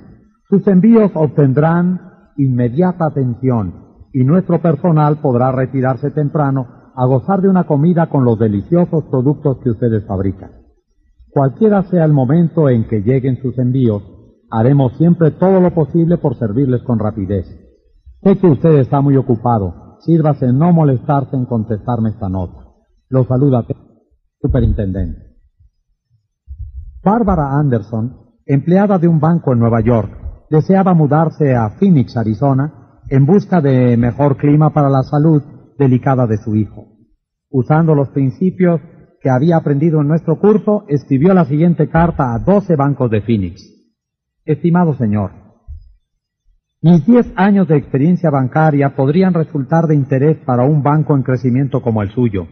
Sus 0.49 0.67
envíos 0.67 1.11
obtendrán 1.15 2.01
inmediata 2.37 3.07
atención 3.07 3.75
y 4.13 4.25
nuestro 4.25 4.61
personal 4.61 5.19
podrá 5.21 5.53
retirarse 5.53 6.11
temprano 6.11 6.67
a 6.95 7.07
gozar 7.07 7.41
de 7.41 7.49
una 7.49 7.65
comida 7.65 8.09
con 8.09 8.25
los 8.25 8.39
deliciosos 8.39 9.05
productos 9.05 9.59
que 9.63 9.71
ustedes 9.71 10.07
fabrican. 10.07 10.51
Cualquiera 11.31 11.83
sea 11.85 12.05
el 12.05 12.13
momento 12.13 12.69
en 12.69 12.87
que 12.89 13.03
lleguen 13.03 13.41
sus 13.41 13.59
envíos, 13.59 14.03
haremos 14.51 14.93
siempre 14.99 15.31
todo 15.31 15.61
lo 15.61 15.73
posible 15.75 16.19
por 16.19 16.37
servirles 16.37 16.83
con 16.83 16.99
rapidez. 16.99 17.47
Sé 18.23 18.37
que 18.37 18.47
usted 18.47 18.79
está 18.79 19.01
muy 19.01 19.17
ocupado. 19.17 19.82
Sírvase 20.05 20.53
no 20.53 20.73
molestarse 20.73 21.37
en 21.37 21.47
contestarme 21.47 22.11
esta 22.11 22.29
nota. 22.29 22.67
Lo 23.09 23.25
saluda, 23.25 23.65
superintendente. 24.41 25.37
Bárbara 27.05 27.59
Anderson, 27.59 28.17
empleada 28.47 28.99
de 28.99 29.09
un 29.09 29.21
banco 29.21 29.53
en 29.53 29.61
Nueva 29.61 29.81
York, 29.81 30.11
deseaba 30.51 30.95
mudarse 30.95 31.55
a 31.55 31.71
Phoenix, 31.71 32.17
Arizona, 32.17 33.01
en 33.09 33.27
busca 33.27 33.61
de 33.61 33.97
mejor 33.97 34.37
clima 34.37 34.73
para 34.73 34.89
la 34.89 35.03
salud 35.03 35.43
delicada 35.79 36.27
de 36.27 36.39
su 36.39 36.57
hijo. 36.57 36.87
Usando 37.51 37.95
los 37.95 38.09
principios 38.09 38.81
que 39.21 39.31
había 39.31 39.57
aprendido 39.57 40.01
en 40.01 40.09
nuestro 40.09 40.41
curso, 40.41 40.85
escribió 40.89 41.33
la 41.33 41.45
siguiente 41.45 41.89
carta 41.89 42.35
a 42.35 42.39
doce 42.41 42.75
bancos 42.75 43.11
de 43.11 43.23
Phoenix. 43.23 43.63
Estimado 44.45 44.95
señor, 44.95 45.31
mis 46.83 47.07
diez 47.07 47.33
años 47.37 47.69
de 47.69 47.77
experiencia 47.77 48.29
bancaria 48.29 48.97
podrían 48.97 49.33
resultar 49.33 49.87
de 49.87 49.95
interés 49.95 50.37
para 50.45 50.65
un 50.65 50.83
banco 50.83 51.15
en 51.15 51.23
crecimiento 51.23 51.81
como 51.81 52.03
el 52.03 52.11
suyo. 52.11 52.49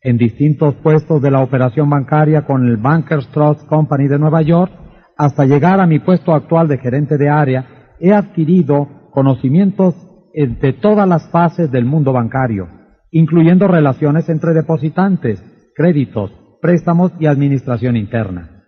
En 0.00 0.18
distintos 0.18 0.74
puestos 0.82 1.22
de 1.22 1.30
la 1.30 1.40
operación 1.40 1.88
bancaria 1.88 2.44
con 2.44 2.66
el 2.66 2.76
Bankers 2.76 3.28
Trust 3.28 3.66
Company 3.68 4.08
de 4.08 4.18
Nueva 4.18 4.42
York, 4.42 4.72
hasta 5.16 5.46
llegar 5.46 5.80
a 5.80 5.86
mi 5.86 6.00
puesto 6.00 6.34
actual 6.34 6.66
de 6.66 6.78
gerente 6.78 7.16
de 7.16 7.28
área, 7.28 7.94
he 8.00 8.12
adquirido 8.12 9.08
conocimientos 9.12 9.94
de 10.34 10.72
todas 10.72 11.08
las 11.08 11.30
fases 11.30 11.70
del 11.70 11.84
mundo 11.84 12.12
bancario, 12.12 12.68
incluyendo 13.12 13.68
relaciones 13.68 14.28
entre 14.28 14.52
depositantes, 14.52 15.40
créditos, 15.76 16.32
préstamos 16.60 17.12
y 17.20 17.26
administración 17.26 17.96
interna. 17.96 18.64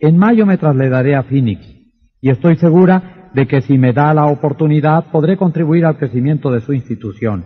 En 0.00 0.18
mayo 0.18 0.46
me 0.46 0.58
trasladaré 0.58 1.14
a 1.14 1.22
Phoenix 1.22 1.64
y 2.20 2.30
estoy 2.30 2.56
segura 2.56 3.15
de 3.36 3.46
que 3.46 3.60
si 3.60 3.76
me 3.76 3.92
da 3.92 4.14
la 4.14 4.24
oportunidad 4.28 5.10
podré 5.12 5.36
contribuir 5.36 5.84
al 5.84 5.98
crecimiento 5.98 6.50
de 6.50 6.62
su 6.62 6.72
institución. 6.72 7.44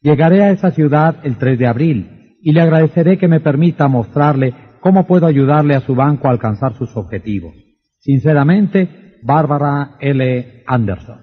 Llegaré 0.00 0.44
a 0.44 0.52
esa 0.52 0.70
ciudad 0.70 1.16
el 1.24 1.36
3 1.36 1.58
de 1.58 1.66
abril 1.66 2.36
y 2.40 2.52
le 2.52 2.60
agradeceré 2.60 3.18
que 3.18 3.26
me 3.26 3.40
permita 3.40 3.88
mostrarle 3.88 4.54
cómo 4.78 5.04
puedo 5.04 5.26
ayudarle 5.26 5.74
a 5.74 5.80
su 5.80 5.96
banco 5.96 6.28
a 6.28 6.30
alcanzar 6.30 6.74
sus 6.74 6.96
objetivos. 6.96 7.56
Sinceramente, 7.98 9.16
Bárbara 9.24 9.96
L. 9.98 10.62
Anderson. 10.64 11.22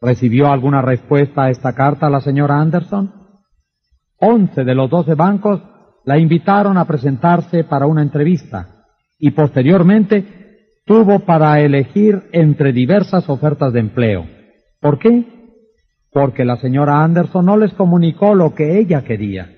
¿Recibió 0.00 0.50
alguna 0.50 0.82
respuesta 0.82 1.44
a 1.44 1.50
esta 1.50 1.72
carta 1.72 2.10
la 2.10 2.20
señora 2.20 2.58
Anderson? 2.60 3.12
Once 4.18 4.64
de 4.64 4.74
los 4.74 4.90
doce 4.90 5.14
bancos 5.14 5.62
la 6.04 6.18
invitaron 6.18 6.78
a 6.78 6.84
presentarse 6.84 7.62
para 7.62 7.86
una 7.86 8.02
entrevista 8.02 8.86
y 9.20 9.30
posteriormente 9.30 10.45
tuvo 10.86 11.20
para 11.20 11.60
elegir 11.60 12.22
entre 12.32 12.72
diversas 12.72 13.28
ofertas 13.28 13.72
de 13.74 13.80
empleo. 13.80 14.26
¿Por 14.80 14.98
qué? 14.98 15.24
Porque 16.10 16.44
la 16.44 16.56
señora 16.56 17.04
Anderson 17.04 17.44
no 17.44 17.58
les 17.58 17.74
comunicó 17.74 18.34
lo 18.34 18.54
que 18.54 18.78
ella 18.78 19.02
quería. 19.04 19.50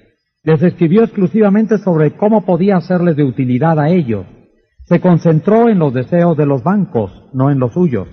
Les 0.43 0.61
escribió 0.63 1.05
exclusivamente 1.05 1.79
sobre 1.79 2.17
cómo 2.17 2.45
podía 2.45 2.81
serles 2.81 3.15
de 3.15 3.25
utilidad 3.25 3.79
a 3.79 3.91
ellos. 3.91 4.27
Se 4.87 5.01
concentró 5.01 5.69
en 5.69 5.79
los 5.79 5.95
deseos 5.95 6.37
de 6.37 6.47
los 6.47 6.65
bancos, 6.65 7.29
no 7.33 7.51
en 7.51 7.61
los 7.61 7.75
suyos. 7.75 8.09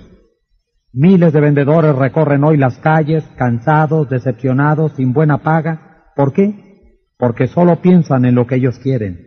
Miles 0.94 1.34
de 1.34 1.40
vendedores 1.40 1.96
recorren 1.96 2.44
hoy 2.44 2.58
las 2.58 2.78
calles, 2.78 3.24
cansados, 3.38 4.10
decepcionados, 4.10 4.92
sin 4.94 5.14
buena 5.14 5.40
paga, 5.40 5.86
¿Por 6.16 6.32
qué? 6.32 7.00
Porque 7.18 7.48
solo 7.48 7.82
piensan 7.82 8.26
en 8.26 8.36
lo 8.36 8.48
que 8.48 8.56
ellos 8.56 8.80
quieren. 8.80 9.20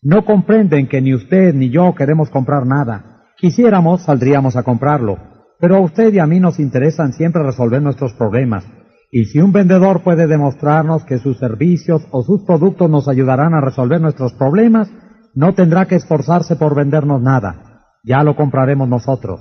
No 0.00 0.24
comprenden 0.24 0.86
que 0.86 1.00
ni 1.00 1.12
usted 1.12 1.52
ni 1.54 1.70
yo 1.70 1.94
queremos 1.94 2.30
comprar 2.30 2.66
nada. 2.66 3.15
Quisiéramos, 3.36 4.02
saldríamos 4.02 4.56
a 4.56 4.62
comprarlo. 4.62 5.18
Pero 5.58 5.76
a 5.76 5.80
usted 5.80 6.12
y 6.12 6.18
a 6.18 6.26
mí 6.26 6.40
nos 6.40 6.58
interesan 6.58 7.12
siempre 7.12 7.42
resolver 7.42 7.82
nuestros 7.82 8.12
problemas. 8.14 8.66
Y 9.10 9.26
si 9.26 9.40
un 9.40 9.52
vendedor 9.52 10.02
puede 10.02 10.26
demostrarnos 10.26 11.04
que 11.04 11.18
sus 11.18 11.38
servicios 11.38 12.06
o 12.10 12.22
sus 12.22 12.42
productos 12.42 12.90
nos 12.90 13.08
ayudarán 13.08 13.54
a 13.54 13.60
resolver 13.60 14.00
nuestros 14.00 14.32
problemas, 14.34 14.90
no 15.34 15.54
tendrá 15.54 15.86
que 15.86 15.96
esforzarse 15.96 16.56
por 16.56 16.74
vendernos 16.74 17.22
nada. 17.22 17.84
Ya 18.04 18.22
lo 18.22 18.36
compraremos 18.36 18.88
nosotros. 18.88 19.40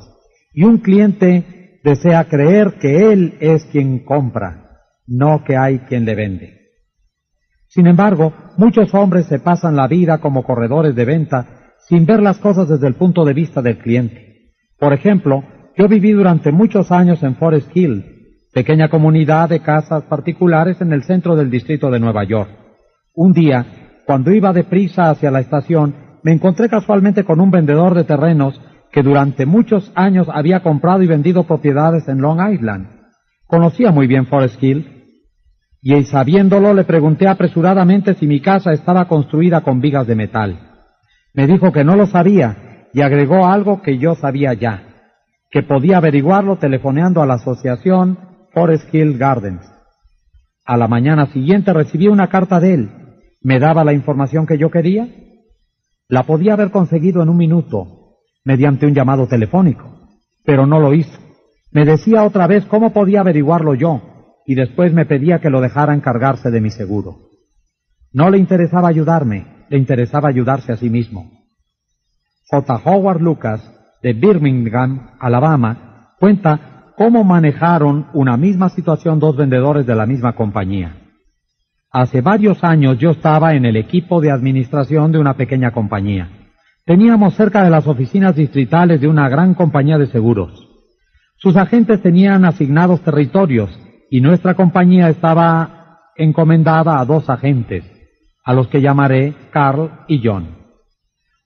Y 0.53 0.63
un 0.63 0.77
cliente 0.77 1.79
desea 1.83 2.25
creer 2.25 2.75
que 2.79 3.11
él 3.11 3.37
es 3.39 3.65
quien 3.65 4.05
compra, 4.05 4.81
no 5.07 5.43
que 5.43 5.57
hay 5.57 5.79
quien 5.79 6.05
le 6.05 6.15
vende. 6.15 6.61
Sin 7.67 7.87
embargo, 7.87 8.33
muchos 8.57 8.93
hombres 8.93 9.27
se 9.27 9.39
pasan 9.39 9.75
la 9.75 9.87
vida 9.87 10.19
como 10.19 10.43
corredores 10.43 10.95
de 10.95 11.05
venta 11.05 11.64
sin 11.87 12.05
ver 12.05 12.21
las 12.21 12.39
cosas 12.39 12.67
desde 12.67 12.87
el 12.87 12.95
punto 12.95 13.23
de 13.25 13.33
vista 13.33 13.61
del 13.61 13.77
cliente. 13.77 14.51
Por 14.79 14.93
ejemplo, 14.93 15.43
yo 15.77 15.87
viví 15.87 16.11
durante 16.11 16.51
muchos 16.51 16.91
años 16.91 17.21
en 17.23 17.35
Forest 17.35 17.75
Hill, 17.75 18.05
pequeña 18.53 18.89
comunidad 18.89 19.49
de 19.49 19.59
casas 19.59 20.03
particulares 20.03 20.81
en 20.81 20.93
el 20.93 21.03
centro 21.03 21.35
del 21.35 21.49
distrito 21.49 21.91
de 21.91 21.99
Nueva 21.99 22.23
York. 22.23 22.49
Un 23.13 23.33
día, 23.33 23.65
cuando 24.05 24.31
iba 24.31 24.53
deprisa 24.53 25.09
hacia 25.09 25.31
la 25.31 25.41
estación, 25.41 25.95
me 26.23 26.31
encontré 26.31 26.69
casualmente 26.69 27.23
con 27.23 27.39
un 27.39 27.51
vendedor 27.51 27.93
de 27.93 28.03
terrenos 28.03 28.59
que 28.91 29.03
durante 29.03 29.45
muchos 29.45 29.91
años 29.95 30.27
había 30.31 30.61
comprado 30.61 31.03
y 31.03 31.07
vendido 31.07 31.43
propiedades 31.43 32.07
en 32.07 32.21
Long 32.21 32.39
Island. 32.51 32.87
Conocía 33.45 33.91
muy 33.91 34.07
bien 34.07 34.25
Forest 34.25 34.61
Hill 34.63 34.91
y 35.81 36.03
sabiéndolo 36.05 36.73
le 36.73 36.83
pregunté 36.83 37.27
apresuradamente 37.27 38.15
si 38.15 38.25
mi 38.25 38.41
casa 38.41 38.71
estaba 38.71 39.07
construida 39.07 39.61
con 39.61 39.81
vigas 39.81 40.07
de 40.07 40.15
metal. 40.15 40.74
Me 41.35 41.47
dijo 41.47 41.71
que 41.73 41.83
no 41.83 41.95
lo 41.97 42.07
sabía 42.07 42.87
y 42.93 43.01
agregó 43.01 43.45
algo 43.45 43.81
que 43.81 43.97
yo 43.97 44.15
sabía 44.15 44.53
ya, 44.53 44.83
que 45.51 45.63
podía 45.63 45.97
averiguarlo 45.97 46.57
telefoneando 46.57 47.21
a 47.21 47.25
la 47.25 47.33
asociación 47.35 48.17
Forest 48.53 48.93
Hill 48.93 49.17
Gardens. 49.17 49.61
A 50.65 50.77
la 50.77 50.87
mañana 50.87 51.27
siguiente 51.27 51.73
recibí 51.73 52.07
una 52.07 52.29
carta 52.29 52.59
de 52.61 52.73
él. 52.73 52.89
¿Me 53.41 53.59
daba 53.59 53.83
la 53.83 53.91
información 53.91 54.47
que 54.47 54.57
yo 54.57 54.71
quería? 54.71 55.07
La 56.07 56.23
podía 56.23 56.53
haber 56.53 56.71
conseguido 56.71 57.21
en 57.21 57.29
un 57.29 57.37
minuto, 57.37 58.15
mediante 58.45 58.85
un 58.85 58.93
llamado 58.93 59.27
telefónico, 59.27 60.07
pero 60.45 60.65
no 60.65 60.79
lo 60.79 60.93
hizo. 60.93 61.19
Me 61.71 61.83
decía 61.83 62.23
otra 62.23 62.47
vez 62.47 62.65
cómo 62.65 62.93
podía 62.93 63.19
averiguarlo 63.19 63.75
yo, 63.75 64.01
y 64.45 64.55
después 64.55 64.93
me 64.93 65.05
pedía 65.05 65.39
que 65.39 65.49
lo 65.49 65.59
dejara 65.59 65.93
encargarse 65.93 66.49
de 66.49 66.61
mi 66.61 66.71
seguro. 66.71 67.29
No 68.13 68.29
le 68.29 68.37
interesaba 68.37 68.87
ayudarme, 68.87 69.54
le 69.69 69.77
interesaba 69.77 70.29
ayudarse 70.29 70.71
a 70.71 70.77
sí 70.77 70.89
mismo. 70.89 71.31
J. 72.49 72.81
Howard 72.85 73.21
Lucas, 73.21 73.61
de 74.01 74.13
Birmingham, 74.13 75.11
Alabama, 75.19 76.13
cuenta 76.19 76.93
cómo 76.95 77.23
manejaron 77.23 78.07
una 78.13 78.37
misma 78.37 78.69
situación 78.69 79.19
dos 79.19 79.35
vendedores 79.35 79.85
de 79.85 79.95
la 79.95 80.05
misma 80.05 80.33
compañía. 80.33 80.95
Hace 81.91 82.21
varios 82.21 82.63
años 82.63 82.97
yo 82.97 83.11
estaba 83.11 83.53
en 83.53 83.65
el 83.65 83.77
equipo 83.77 84.21
de 84.21 84.31
administración 84.31 85.11
de 85.11 85.17
una 85.17 85.35
pequeña 85.35 85.71
compañía. 85.71 86.29
Teníamos 86.85 87.35
cerca 87.35 87.63
de 87.63 87.69
las 87.69 87.87
oficinas 87.87 88.35
distritales 88.35 89.01
de 89.01 89.07
una 89.07 89.27
gran 89.27 89.53
compañía 89.55 89.97
de 89.97 90.07
seguros. 90.07 90.69
Sus 91.37 91.55
agentes 91.57 92.01
tenían 92.01 92.45
asignados 92.45 93.01
territorios 93.01 93.69
y 94.09 94.21
nuestra 94.21 94.53
compañía 94.53 95.09
estaba 95.09 96.11
encomendada 96.15 96.99
a 96.99 97.05
dos 97.05 97.29
agentes, 97.29 97.83
a 98.45 98.53
los 98.53 98.67
que 98.67 98.79
llamaré 98.79 99.33
Carl 99.51 99.89
y 100.07 100.21
John. 100.23 100.47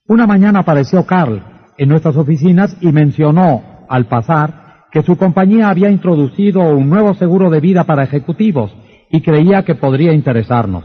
Una 0.07 0.27
mañana 0.27 0.59
apareció 0.59 1.05
Carl 1.05 1.41
en 1.77 1.89
nuestras 1.89 2.17
oficinas 2.17 2.75
y 2.81 2.91
mencionó, 2.91 3.85
al 3.87 4.05
pasar, 4.05 4.87
que 4.91 5.01
su 5.01 5.17
compañía 5.17 5.69
había 5.69 5.89
introducido 5.89 6.61
un 6.61 6.89
nuevo 6.89 7.13
seguro 7.13 7.49
de 7.49 7.61
vida 7.61 7.85
para 7.85 8.03
ejecutivos 8.03 8.75
y 9.09 9.21
creía 9.21 9.63
que 9.63 9.75
podría 9.75 10.13
interesarnos, 10.13 10.83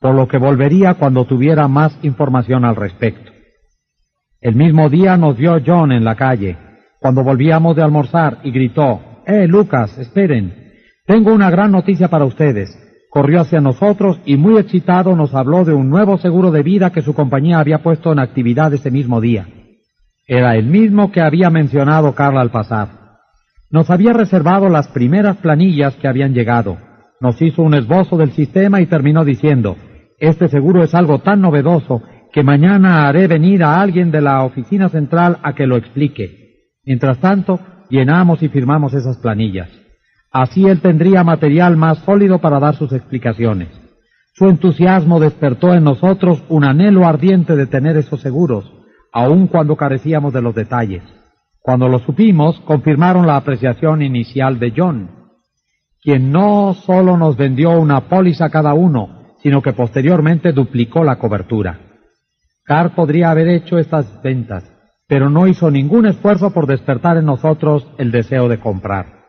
por 0.00 0.14
lo 0.14 0.26
que 0.26 0.38
volvería 0.38 0.94
cuando 0.94 1.24
tuviera 1.26 1.68
más 1.68 1.96
información 2.02 2.64
al 2.64 2.76
respecto. 2.76 3.30
El 4.40 4.56
mismo 4.56 4.88
día 4.88 5.16
nos 5.16 5.36
vio 5.36 5.60
John 5.64 5.92
en 5.92 6.04
la 6.04 6.16
calle, 6.16 6.56
cuando 6.98 7.22
volvíamos 7.22 7.76
de 7.76 7.82
almorzar, 7.82 8.38
y 8.42 8.50
gritó, 8.50 9.00
¡Eh, 9.26 9.46
Lucas, 9.46 9.96
esperen! 9.98 10.72
Tengo 11.06 11.32
una 11.32 11.50
gran 11.50 11.70
noticia 11.70 12.08
para 12.08 12.24
ustedes. 12.24 12.76
Corrió 13.12 13.42
hacia 13.42 13.60
nosotros 13.60 14.22
y 14.24 14.38
muy 14.38 14.58
excitado 14.58 15.14
nos 15.14 15.34
habló 15.34 15.66
de 15.66 15.74
un 15.74 15.90
nuevo 15.90 16.16
seguro 16.16 16.50
de 16.50 16.62
vida 16.62 16.92
que 16.92 17.02
su 17.02 17.12
compañía 17.12 17.58
había 17.58 17.82
puesto 17.82 18.10
en 18.10 18.18
actividad 18.18 18.72
ese 18.72 18.90
mismo 18.90 19.20
día. 19.20 19.46
Era 20.26 20.56
el 20.56 20.64
mismo 20.64 21.12
que 21.12 21.20
había 21.20 21.50
mencionado 21.50 22.14
Carla 22.14 22.40
al 22.40 22.50
pasar. 22.50 22.88
Nos 23.68 23.90
había 23.90 24.14
reservado 24.14 24.70
las 24.70 24.88
primeras 24.88 25.36
planillas 25.36 25.94
que 25.96 26.08
habían 26.08 26.32
llegado. 26.32 26.78
Nos 27.20 27.42
hizo 27.42 27.60
un 27.60 27.74
esbozo 27.74 28.16
del 28.16 28.32
sistema 28.32 28.80
y 28.80 28.86
terminó 28.86 29.26
diciendo, 29.26 29.76
este 30.18 30.48
seguro 30.48 30.82
es 30.82 30.94
algo 30.94 31.18
tan 31.18 31.42
novedoso 31.42 32.02
que 32.32 32.42
mañana 32.42 33.06
haré 33.06 33.26
venir 33.26 33.62
a 33.62 33.78
alguien 33.78 34.10
de 34.10 34.22
la 34.22 34.42
oficina 34.42 34.88
central 34.88 35.36
a 35.42 35.52
que 35.52 35.66
lo 35.66 35.76
explique. 35.76 36.70
Mientras 36.86 37.18
tanto, 37.18 37.60
llenamos 37.90 38.42
y 38.42 38.48
firmamos 38.48 38.94
esas 38.94 39.18
planillas. 39.18 39.81
Así 40.32 40.66
él 40.66 40.80
tendría 40.80 41.22
material 41.24 41.76
más 41.76 41.98
sólido 41.98 42.38
para 42.38 42.58
dar 42.58 42.74
sus 42.76 42.92
explicaciones. 42.92 43.68
Su 44.34 44.48
entusiasmo 44.48 45.20
despertó 45.20 45.74
en 45.74 45.84
nosotros 45.84 46.42
un 46.48 46.64
anhelo 46.64 47.06
ardiente 47.06 47.54
de 47.54 47.66
tener 47.66 47.98
esos 47.98 48.20
seguros, 48.22 48.72
aun 49.12 49.46
cuando 49.46 49.76
carecíamos 49.76 50.32
de 50.32 50.40
los 50.40 50.54
detalles. 50.54 51.02
Cuando 51.60 51.86
lo 51.86 51.98
supimos, 51.98 52.58
confirmaron 52.60 53.26
la 53.26 53.36
apreciación 53.36 54.00
inicial 54.00 54.58
de 54.58 54.72
John, 54.74 55.10
quien 56.02 56.32
no 56.32 56.74
solo 56.74 57.16
nos 57.18 57.36
vendió 57.36 57.78
una 57.78 58.08
póliza 58.08 58.48
cada 58.48 58.72
uno, 58.72 59.34
sino 59.42 59.60
que 59.60 59.74
posteriormente 59.74 60.52
duplicó 60.52 61.04
la 61.04 61.16
cobertura. 61.16 61.78
Carr 62.64 62.94
podría 62.94 63.30
haber 63.30 63.48
hecho 63.48 63.78
estas 63.78 64.22
ventas, 64.22 64.64
pero 65.06 65.28
no 65.28 65.46
hizo 65.46 65.70
ningún 65.70 66.06
esfuerzo 66.06 66.52
por 66.52 66.66
despertar 66.66 67.18
en 67.18 67.26
nosotros 67.26 67.86
el 67.98 68.10
deseo 68.10 68.48
de 68.48 68.58
comprar. 68.58 69.21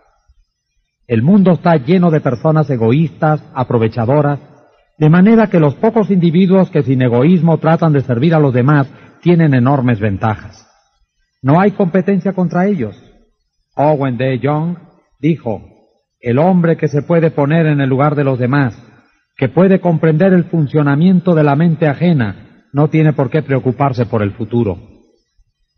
El 1.07 1.21
mundo 1.21 1.51
está 1.51 1.75
lleno 1.75 2.11
de 2.11 2.21
personas 2.21 2.69
egoístas, 2.69 3.43
aprovechadoras, 3.53 4.39
de 4.97 5.09
manera 5.09 5.47
que 5.47 5.59
los 5.59 5.75
pocos 5.75 6.09
individuos 6.11 6.69
que 6.69 6.83
sin 6.83 7.01
egoísmo 7.01 7.57
tratan 7.57 7.93
de 7.93 8.01
servir 8.01 8.33
a 8.33 8.39
los 8.39 8.53
demás 8.53 8.87
tienen 9.21 9.53
enormes 9.53 9.99
ventajas. 9.99 10.67
No 11.41 11.59
hay 11.59 11.71
competencia 11.71 12.33
contra 12.33 12.67
ellos. 12.67 12.95
Owen 13.75 14.17
D. 14.17 14.39
Young 14.39 14.77
dijo, 15.19 15.61
el 16.21 16.39
hombre 16.39 16.77
que 16.77 16.87
se 16.87 17.01
puede 17.01 17.31
poner 17.31 17.65
en 17.65 17.81
el 17.81 17.89
lugar 17.89 18.15
de 18.15 18.23
los 18.23 18.39
demás, 18.39 18.81
que 19.35 19.49
puede 19.49 19.81
comprender 19.81 20.31
el 20.31 20.45
funcionamiento 20.45 21.35
de 21.35 21.43
la 21.43 21.55
mente 21.55 21.87
ajena, 21.87 22.65
no 22.71 22.87
tiene 22.87 23.13
por 23.13 23.29
qué 23.29 23.41
preocuparse 23.41 24.05
por 24.05 24.21
el 24.21 24.31
futuro. 24.31 24.77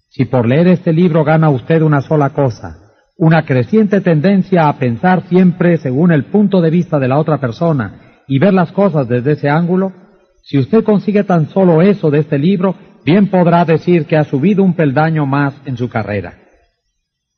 Si 0.09 0.25
por 0.25 0.47
leer 0.47 0.67
este 0.67 0.93
libro 0.93 1.23
gana 1.23 1.49
usted 1.49 1.81
una 1.81 2.01
sola 2.01 2.29
cosa, 2.29 2.84
una 3.17 3.45
creciente 3.45 4.01
tendencia 4.01 4.67
a 4.67 4.77
pensar 4.77 5.23
siempre 5.29 5.77
según 5.77 6.11
el 6.11 6.25
punto 6.25 6.61
de 6.61 6.69
vista 6.69 6.99
de 6.99 7.07
la 7.07 7.17
otra 7.17 7.39
persona 7.39 8.23
y 8.27 8.39
ver 8.39 8.53
las 8.53 8.71
cosas 8.71 9.07
desde 9.07 9.33
ese 9.33 9.49
ángulo, 9.49 9.93
si 10.43 10.59
usted 10.59 10.83
consigue 10.83 11.23
tan 11.23 11.47
solo 11.49 11.81
eso 11.81 12.11
de 12.11 12.19
este 12.19 12.37
libro, 12.37 12.75
bien 13.05 13.29
podrá 13.29 13.63
decir 13.65 14.05
que 14.05 14.17
ha 14.17 14.23
subido 14.25 14.63
un 14.63 14.73
peldaño 14.73 15.25
más 15.25 15.55
en 15.65 15.77
su 15.77 15.89
carrera. 15.89 16.33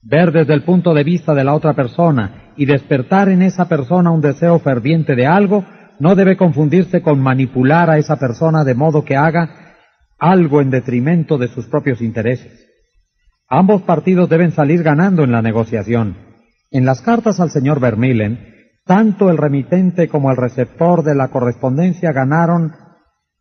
Ver 0.01 0.31
desde 0.31 0.53
el 0.53 0.63
punto 0.63 0.93
de 0.93 1.03
vista 1.03 1.33
de 1.33 1.43
la 1.43 1.53
otra 1.53 1.73
persona 1.73 2.53
y 2.55 2.65
despertar 2.65 3.29
en 3.29 3.41
esa 3.41 3.67
persona 3.67 4.11
un 4.11 4.21
deseo 4.21 4.59
ferviente 4.59 5.15
de 5.15 5.27
algo, 5.27 5.63
no 5.99 6.15
debe 6.15 6.37
confundirse 6.37 7.01
con 7.01 7.19
manipular 7.19 7.89
a 7.89 7.97
esa 7.97 8.17
persona 8.17 8.63
de 8.63 8.73
modo 8.73 9.03
que 9.03 9.15
haga 9.15 9.75
algo 10.17 10.61
en 10.61 10.71
detrimento 10.71 11.37
de 11.37 11.47
sus 11.47 11.67
propios 11.67 12.01
intereses. 12.01 12.66
Ambos 13.49 13.83
partidos 13.83 14.29
deben 14.29 14.51
salir 14.51 14.83
ganando 14.83 15.23
en 15.23 15.31
la 15.31 15.41
negociación. 15.41 16.17
En 16.69 16.85
las 16.85 17.01
cartas 17.01 17.39
al 17.39 17.49
señor 17.49 17.79
Vermillen, 17.79 18.39
tanto 18.85 19.29
el 19.29 19.37
remitente 19.37 20.09
como 20.09 20.31
el 20.31 20.37
receptor 20.37 21.03
de 21.03 21.15
la 21.15 21.29
correspondencia 21.29 22.11
ganaron 22.11 22.73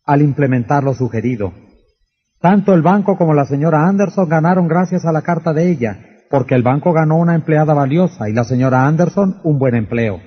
al 0.04 0.22
implementar 0.22 0.84
lo 0.84 0.94
sugerido. 0.94 1.52
Tanto 2.40 2.72
el 2.74 2.82
banco 2.82 3.16
como 3.16 3.34
la 3.34 3.46
señora 3.46 3.88
Anderson 3.88 4.28
ganaron 4.28 4.68
gracias 4.68 5.04
a 5.04 5.12
la 5.12 5.22
carta 5.22 5.52
de 5.52 5.70
ella, 5.70 5.98
porque 6.30 6.54
el 6.54 6.62
banco 6.62 6.92
ganó 6.92 7.16
una 7.16 7.34
empleada 7.34 7.74
valiosa 7.74 8.28
y 8.28 8.32
la 8.32 8.44
señora 8.44 8.86
Anderson 8.86 9.40
un 9.42 9.58
buen 9.58 9.74
empleo. 9.74 10.20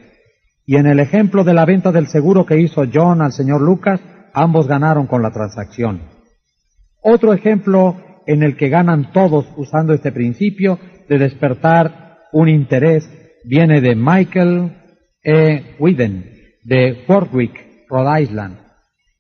Y 0.66 0.76
en 0.76 0.88
el 0.88 1.00
ejemplo 1.00 1.46
de 1.46 1.54
la 1.54 1.66
venta 1.66 1.94
del 1.94 2.08
seguro 2.08 2.46
que 2.46 2.60
hizo 2.60 2.84
John 2.94 3.22
al 3.22 3.32
señor 3.32 3.62
Lucas, 3.62 4.02
ambos 4.34 4.68
ganaron 4.68 5.08
con 5.08 5.22
la 5.22 5.32
transacción. 5.32 6.02
Otro 7.02 7.34
ejemplo 7.34 7.96
en 8.30 8.44
el 8.44 8.56
que 8.56 8.70
ganan 8.70 9.12
todos 9.12 9.48
usando 9.58 9.92
este 9.92 10.12
principio 10.12 10.78
de 11.10 11.18
despertar 11.18 12.20
un 12.32 12.48
interés 12.48 13.10
viene 13.44 13.82
de 13.82 13.96
Michael 13.96 14.72
E. 15.24 15.76
Whedon 15.80 16.26
de 16.64 17.06
Warwick, 17.08 17.88
Rhode 17.90 18.22
Island, 18.22 18.58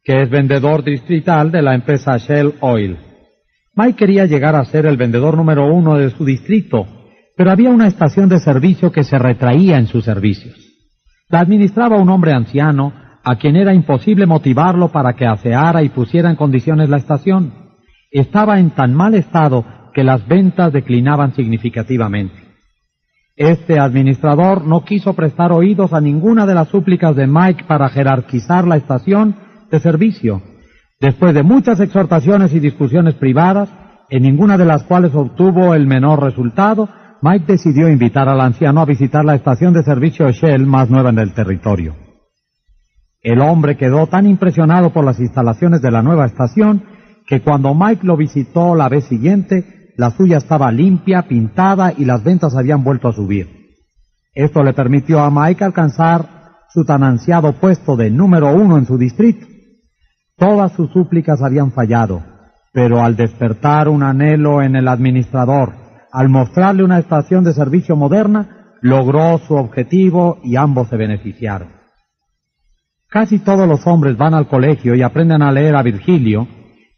que 0.03 0.21
es 0.21 0.29
vendedor 0.29 0.83
distrital 0.83 1.51
de 1.51 1.63
la 1.63 1.73
empresa 1.73 2.17
Shell 2.17 2.53
Oil. 2.59 2.99
Mike 3.73 3.97
quería 3.97 4.27
llegar 4.27 4.55
a 4.55 4.65
ser 4.65 4.85
el 4.85 4.95
vendedor 4.95 5.35
número 5.35 5.73
uno 5.73 5.97
de 5.97 6.11
su 6.11 6.23
distrito, 6.23 6.85
pero 7.35 7.49
había 7.49 7.71
una 7.71 7.87
estación 7.87 8.29
de 8.29 8.39
servicio 8.39 8.91
que 8.91 9.03
se 9.03 9.17
retraía 9.17 9.79
en 9.79 9.87
sus 9.87 10.05
servicios. 10.05 10.55
La 11.29 11.39
administraba 11.39 11.97
un 11.97 12.09
hombre 12.11 12.31
anciano 12.33 12.93
a 13.23 13.37
quien 13.37 13.55
era 13.55 13.73
imposible 13.73 14.27
motivarlo 14.27 14.89
para 14.89 15.13
que 15.13 15.25
aseara 15.25 15.81
y 15.81 15.89
pusiera 15.89 16.29
en 16.29 16.35
condiciones 16.35 16.89
la 16.89 16.97
estación 16.97 17.58
estaba 18.11 18.59
en 18.59 18.71
tan 18.71 18.93
mal 18.93 19.15
estado 19.15 19.65
que 19.93 20.03
las 20.03 20.27
ventas 20.27 20.73
declinaban 20.73 21.33
significativamente. 21.33 22.35
Este 23.35 23.79
administrador 23.79 24.65
no 24.65 24.83
quiso 24.83 25.13
prestar 25.13 25.51
oídos 25.51 25.93
a 25.93 26.01
ninguna 26.01 26.45
de 26.45 26.55
las 26.55 26.67
súplicas 26.67 27.15
de 27.15 27.25
Mike 27.25 27.63
para 27.67 27.89
jerarquizar 27.89 28.67
la 28.67 28.75
estación 28.75 29.35
de 29.71 29.79
servicio. 29.79 30.41
Después 30.99 31.33
de 31.33 31.43
muchas 31.43 31.79
exhortaciones 31.79 32.53
y 32.53 32.59
discusiones 32.59 33.15
privadas, 33.15 33.69
en 34.09 34.23
ninguna 34.23 34.57
de 34.57 34.65
las 34.65 34.83
cuales 34.83 35.15
obtuvo 35.15 35.73
el 35.73 35.87
menor 35.87 36.21
resultado, 36.21 36.89
Mike 37.21 37.45
decidió 37.47 37.89
invitar 37.89 38.27
al 38.27 38.41
anciano 38.41 38.81
a 38.81 38.85
visitar 38.85 39.23
la 39.23 39.35
estación 39.35 39.73
de 39.73 39.83
servicio 39.83 40.29
Shell 40.31 40.65
más 40.65 40.89
nueva 40.89 41.09
en 41.09 41.19
el 41.19 41.33
territorio. 41.33 41.95
El 43.21 43.41
hombre 43.41 43.77
quedó 43.77 44.07
tan 44.07 44.25
impresionado 44.25 44.91
por 44.91 45.05
las 45.05 45.19
instalaciones 45.19 45.81
de 45.81 45.91
la 45.91 46.01
nueva 46.01 46.25
estación 46.25 46.83
que 47.29 47.41
cuando 47.41 47.75
Mike 47.75 48.07
lo 48.07 48.17
visitó 48.17 48.73
la 48.73 48.89
vez 48.89 49.03
siguiente, 49.03 49.93
la 49.97 50.09
suya 50.09 50.37
estaba 50.37 50.71
limpia, 50.71 51.27
pintada 51.27 51.93
y 51.95 52.03
las 52.03 52.23
ventas 52.23 52.55
habían 52.55 52.83
vuelto 52.83 53.07
a 53.07 53.13
subir. 53.13 53.47
Esto 54.33 54.63
le 54.63 54.73
permitió 54.73 55.19
a 55.19 55.29
Mike 55.29 55.63
alcanzar 55.63 56.25
su 56.69 56.83
tan 56.85 57.03
ansiado 57.03 57.53
puesto 57.53 57.95
de 57.95 58.09
número 58.09 58.51
uno 58.51 58.79
en 58.79 58.87
su 58.87 58.97
distrito. 58.97 59.45
Todas 60.37 60.71
sus 60.71 60.91
súplicas 60.91 61.43
habían 61.43 61.71
fallado, 61.71 62.23
pero 62.73 63.03
al 63.03 63.15
despertar 63.15 63.89
un 63.89 64.01
anhelo 64.01 64.63
en 64.63 64.75
el 64.75 64.87
administrador, 64.87 65.73
al 66.11 66.29
mostrarle 66.29 66.83
una 66.83 66.97
estación 66.97 67.43
de 67.43 67.53
servicio 67.53 67.95
moderna, 67.95 68.73
logró 68.81 69.37
su 69.37 69.53
objetivo 69.53 70.39
y 70.43 70.55
ambos 70.55 70.87
se 70.87 70.97
beneficiaron. 70.97 71.67
Casi 73.07 73.37
todos 73.37 73.67
los 73.67 73.85
hombres 73.85 74.17
van 74.17 74.33
al 74.33 74.47
colegio 74.47 74.95
y 74.95 75.03
aprenden 75.03 75.43
a 75.43 75.51
leer 75.51 75.75
a 75.75 75.83
Virgilio 75.83 76.47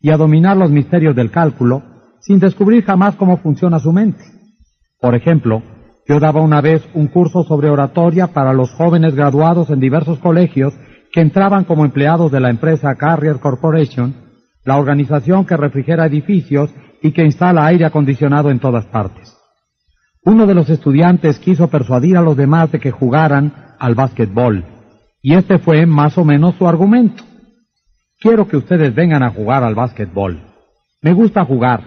y 0.02 0.10
a 0.12 0.18
dominar 0.18 0.58
los 0.58 0.72
misterios 0.72 1.16
del 1.16 1.32
cálculo 1.32 1.84
sin 2.20 2.40
descubrir 2.40 2.84
jamás 2.84 3.16
cómo 3.16 3.38
funciona 3.38 3.80
su 3.80 3.92
mente. 3.92 4.24
Por 5.00 5.16
ejemplo, 5.16 5.64
yo 6.08 6.20
daba 6.20 6.42
una 6.42 6.62
vez 6.62 6.88
un 6.94 7.08
curso 7.08 7.44
sobre 7.44 7.70
oratoria 7.70 8.28
para 8.28 8.54
los 8.54 8.72
jóvenes 8.72 9.16
graduados 9.16 9.70
en 9.70 9.80
diversos 9.80 10.20
colegios 10.20 10.74
que 11.12 11.22
entraban 11.22 11.64
como 11.64 11.86
empleados 11.86 12.32
de 12.32 12.40
la 12.40 12.50
empresa 12.50 12.96
Carrier 12.96 13.40
Corporation, 13.40 14.16
la 14.64 14.78
organización 14.78 15.46
que 15.46 15.58
refrigera 15.58 16.06
edificios 16.06 16.70
y 17.02 17.12
que 17.12 17.24
instala 17.24 17.66
aire 17.66 17.86
acondicionado 17.86 18.50
en 18.50 18.60
todas 18.60 18.86
partes. 18.86 19.36
Uno 20.24 20.46
de 20.46 20.54
los 20.54 20.70
estudiantes 20.70 21.40
quiso 21.40 21.68
persuadir 21.68 22.16
a 22.18 22.22
los 22.22 22.38
demás 22.38 22.72
de 22.72 22.80
que 22.80 22.92
jugaran 22.92 23.76
al 23.80 23.96
básquetbol 23.96 24.64
y 25.22 25.36
este 25.36 25.60
fue 25.60 25.86
más 25.86 26.18
o 26.18 26.26
menos 26.26 26.56
su 26.56 26.68
argumento. 26.68 27.24
Quiero 28.22 28.48
que 28.48 28.56
ustedes 28.56 28.94
vengan 28.94 29.24
a 29.24 29.32
jugar 29.32 29.64
al 29.64 29.74
básquetbol. 29.74 30.40
Me 31.02 31.12
gusta 31.12 31.44
jugar, 31.44 31.82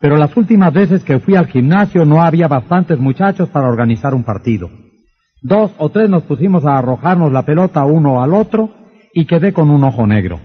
pero 0.00 0.16
las 0.16 0.34
últimas 0.34 0.72
veces 0.72 1.04
que 1.04 1.20
fui 1.20 1.36
al 1.36 1.46
gimnasio 1.46 2.06
no 2.06 2.22
había 2.22 2.48
bastantes 2.48 2.98
muchachos 2.98 3.50
para 3.50 3.68
organizar 3.68 4.14
un 4.14 4.24
partido. 4.24 4.70
Dos 5.42 5.72
o 5.76 5.90
tres 5.90 6.08
nos 6.08 6.22
pusimos 6.22 6.64
a 6.64 6.78
arrojarnos 6.78 7.30
la 7.30 7.42
pelota 7.42 7.84
uno 7.84 8.22
al 8.22 8.32
otro 8.32 8.70
y 9.12 9.26
quedé 9.26 9.52
con 9.52 9.68
un 9.68 9.84
ojo 9.84 10.06
negro. 10.06 10.40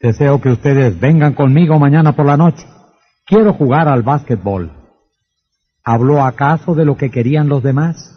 Deseo 0.00 0.40
que 0.40 0.48
ustedes 0.48 0.98
vengan 0.98 1.34
conmigo 1.34 1.78
mañana 1.78 2.16
por 2.16 2.24
la 2.24 2.38
noche. 2.38 2.66
Quiero 3.26 3.52
jugar 3.52 3.88
al 3.88 4.02
básquetbol. 4.02 4.72
¿Habló 5.84 6.24
acaso 6.24 6.74
de 6.74 6.86
lo 6.86 6.96
que 6.96 7.10
querían 7.10 7.50
los 7.50 7.62
demás? 7.62 8.14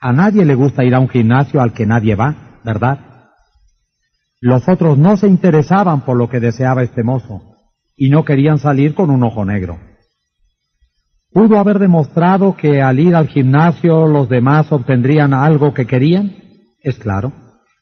A 0.00 0.12
nadie 0.12 0.44
le 0.44 0.54
gusta 0.54 0.84
ir 0.84 0.94
a 0.94 1.00
un 1.00 1.08
gimnasio 1.08 1.60
al 1.60 1.72
que 1.72 1.84
nadie 1.84 2.14
va. 2.14 2.46
¿verdad? 2.66 2.98
Los 4.46 4.68
otros 4.68 4.96
no 4.96 5.16
se 5.16 5.26
interesaban 5.26 6.02
por 6.02 6.16
lo 6.16 6.28
que 6.28 6.38
deseaba 6.38 6.84
este 6.84 7.02
mozo 7.02 7.42
y 7.96 8.10
no 8.10 8.24
querían 8.24 8.58
salir 8.58 8.94
con 8.94 9.10
un 9.10 9.24
ojo 9.24 9.44
negro. 9.44 9.76
¿Pudo 11.32 11.58
haber 11.58 11.80
demostrado 11.80 12.56
que 12.56 12.80
al 12.80 13.00
ir 13.00 13.16
al 13.16 13.26
gimnasio 13.26 14.06
los 14.06 14.28
demás 14.28 14.70
obtendrían 14.70 15.34
algo 15.34 15.74
que 15.74 15.84
querían? 15.84 16.36
Es 16.80 16.96
claro. 16.96 17.32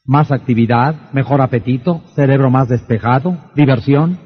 Más 0.06 0.32
actividad, 0.32 1.12
mejor 1.12 1.42
apetito, 1.42 2.00
cerebro 2.14 2.48
más 2.48 2.70
despejado, 2.70 3.36
diversión. 3.54 4.18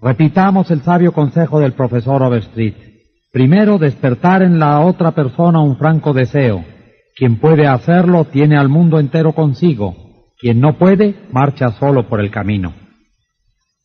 Repitamos 0.00 0.70
el 0.70 0.80
sabio 0.80 1.12
consejo 1.12 1.60
del 1.60 1.74
profesor 1.74 2.22
Overstreet. 2.22 2.76
Primero, 3.30 3.76
despertar 3.76 4.42
en 4.42 4.58
la 4.58 4.80
otra 4.80 5.10
persona 5.10 5.60
un 5.60 5.76
franco 5.76 6.14
deseo, 6.14 6.64
quien 7.14 7.38
puede 7.38 7.66
hacerlo 7.66 8.24
tiene 8.24 8.56
al 8.56 8.70
mundo 8.70 8.98
entero 8.98 9.34
consigo. 9.34 10.03
Quien 10.38 10.60
no 10.60 10.78
puede, 10.78 11.14
marcha 11.30 11.70
solo 11.72 12.08
por 12.08 12.20
el 12.20 12.30
camino. 12.30 12.74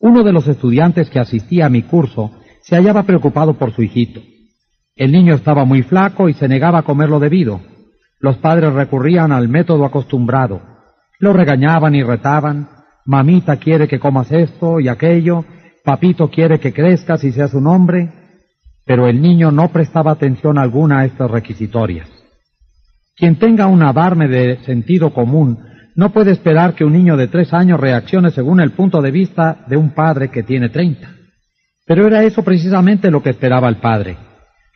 Uno 0.00 0.22
de 0.22 0.32
los 0.32 0.48
estudiantes 0.48 1.10
que 1.10 1.20
asistía 1.20 1.66
a 1.66 1.70
mi 1.70 1.82
curso 1.82 2.32
se 2.62 2.76
hallaba 2.76 3.04
preocupado 3.04 3.54
por 3.54 3.72
su 3.72 3.82
hijito. 3.82 4.20
El 4.96 5.12
niño 5.12 5.34
estaba 5.34 5.64
muy 5.64 5.82
flaco 5.82 6.28
y 6.28 6.34
se 6.34 6.48
negaba 6.48 6.80
a 6.80 6.82
comer 6.82 7.08
lo 7.08 7.20
debido. 7.20 7.60
Los 8.18 8.36
padres 8.38 8.72
recurrían 8.72 9.32
al 9.32 9.48
método 9.48 9.84
acostumbrado. 9.84 10.60
Lo 11.18 11.32
regañaban 11.32 11.94
y 11.94 12.02
retaban. 12.02 12.68
Mamita 13.06 13.56
quiere 13.56 13.88
que 13.88 13.98
comas 13.98 14.30
esto 14.32 14.80
y 14.80 14.88
aquello. 14.88 15.44
Papito 15.84 16.28
quiere 16.28 16.60
que 16.60 16.72
crezcas 16.72 17.24
y 17.24 17.32
seas 17.32 17.54
un 17.54 17.66
hombre. 17.66 18.10
Pero 18.84 19.06
el 19.06 19.22
niño 19.22 19.50
no 19.50 19.68
prestaba 19.68 20.12
atención 20.12 20.58
alguna 20.58 21.00
a 21.00 21.04
estas 21.04 21.30
requisitorias. 21.30 22.08
Quien 23.16 23.36
tenga 23.36 23.66
un 23.66 23.82
adarme 23.82 24.28
de 24.28 24.62
sentido 24.64 25.12
común 25.12 25.69
no 26.00 26.14
puede 26.14 26.30
esperar 26.30 26.74
que 26.74 26.82
un 26.82 26.94
niño 26.94 27.14
de 27.14 27.28
tres 27.28 27.52
años 27.52 27.78
reaccione 27.78 28.30
según 28.30 28.58
el 28.62 28.70
punto 28.70 29.02
de 29.02 29.10
vista 29.10 29.66
de 29.68 29.76
un 29.76 29.90
padre 29.90 30.30
que 30.30 30.42
tiene 30.42 30.70
treinta. 30.70 31.14
Pero 31.84 32.06
era 32.06 32.24
eso 32.24 32.42
precisamente 32.42 33.10
lo 33.10 33.22
que 33.22 33.28
esperaba 33.28 33.68
el 33.68 33.76
padre. 33.76 34.16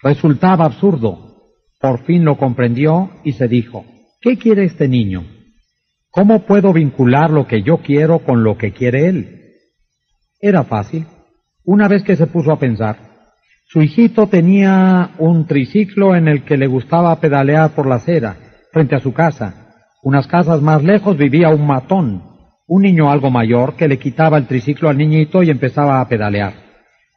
Resultaba 0.03 0.67
absurdo. 0.67 1.55
Por 1.81 2.05
fin 2.05 2.27
lo 2.27 2.37
comprendió 2.37 3.09
y 3.25 3.33
se 3.33 3.49
dijo, 3.49 3.87
¿qué 4.21 4.37
quiere 4.37 4.65
este 4.67 4.87
niño? 4.87 5.25
¿Cómo 6.11 6.41
puedo 6.41 6.75
vincular 6.75 7.31
lo 7.31 7.47
que 7.47 7.63
yo 7.63 7.79
quiero 7.79 8.19
con 8.19 8.45
lo 8.45 8.59
que 8.59 8.73
quiere 8.73 9.09
él? 9.09 9.55
Era 10.39 10.65
fácil. 10.65 11.07
Una 11.65 11.89
vez 11.89 12.03
que 12.03 12.17
se 12.17 12.27
puso 12.27 12.53
a 12.53 12.59
pensar, 12.59 12.99
su 13.65 13.81
hijito 13.81 14.27
tenía 14.27 15.13
un 15.17 15.47
triciclo 15.47 16.15
en 16.17 16.29
el 16.29 16.45
que 16.45 16.59
le 16.59 16.67
gustaba 16.67 17.19
pedalear 17.19 17.71
por 17.71 17.87
la 17.87 17.95
acera, 17.95 18.37
frente 18.73 18.95
a 18.95 19.01
su 19.01 19.15
casa. 19.15 19.64
Unas 20.05 20.27
casas 20.27 20.61
más 20.61 20.85
lejos 20.85 21.17
vivía 21.17 21.49
un 21.49 21.67
matón, 21.67 22.23
un 22.67 22.83
niño 22.83 23.11
algo 23.11 23.31
mayor 23.31 23.75
que 23.75 23.89
le 23.89 23.99
quitaba 23.99 24.37
el 24.37 24.47
triciclo 24.47 24.91
al 24.91 24.99
niñito 24.99 25.43
y 25.43 25.49
empezaba 25.49 25.99
a 25.99 26.07
pedalear. 26.07 26.53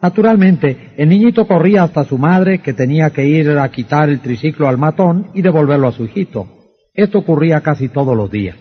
Naturalmente, 0.01 0.93
el 0.95 1.09
niñito 1.09 1.45
corría 1.45 1.83
hasta 1.83 2.05
su 2.05 2.17
madre, 2.17 2.59
que 2.59 2.71
tenía 2.71 3.09
que 3.09 3.27
ir 3.27 3.49
a 3.49 3.69
quitar 3.69 4.07
el 4.07 4.21
triciclo 4.21 4.69
al 4.69 4.77
matón 4.77 5.31
y 5.33 5.41
devolverlo 5.41 5.89
a 5.89 5.91
su 5.91 6.05
hijito. 6.05 6.47
Esto 6.93 7.19
ocurría 7.19 7.59
casi 7.59 7.89
todos 7.89 8.15
los 8.15 8.31
días. 8.31 8.55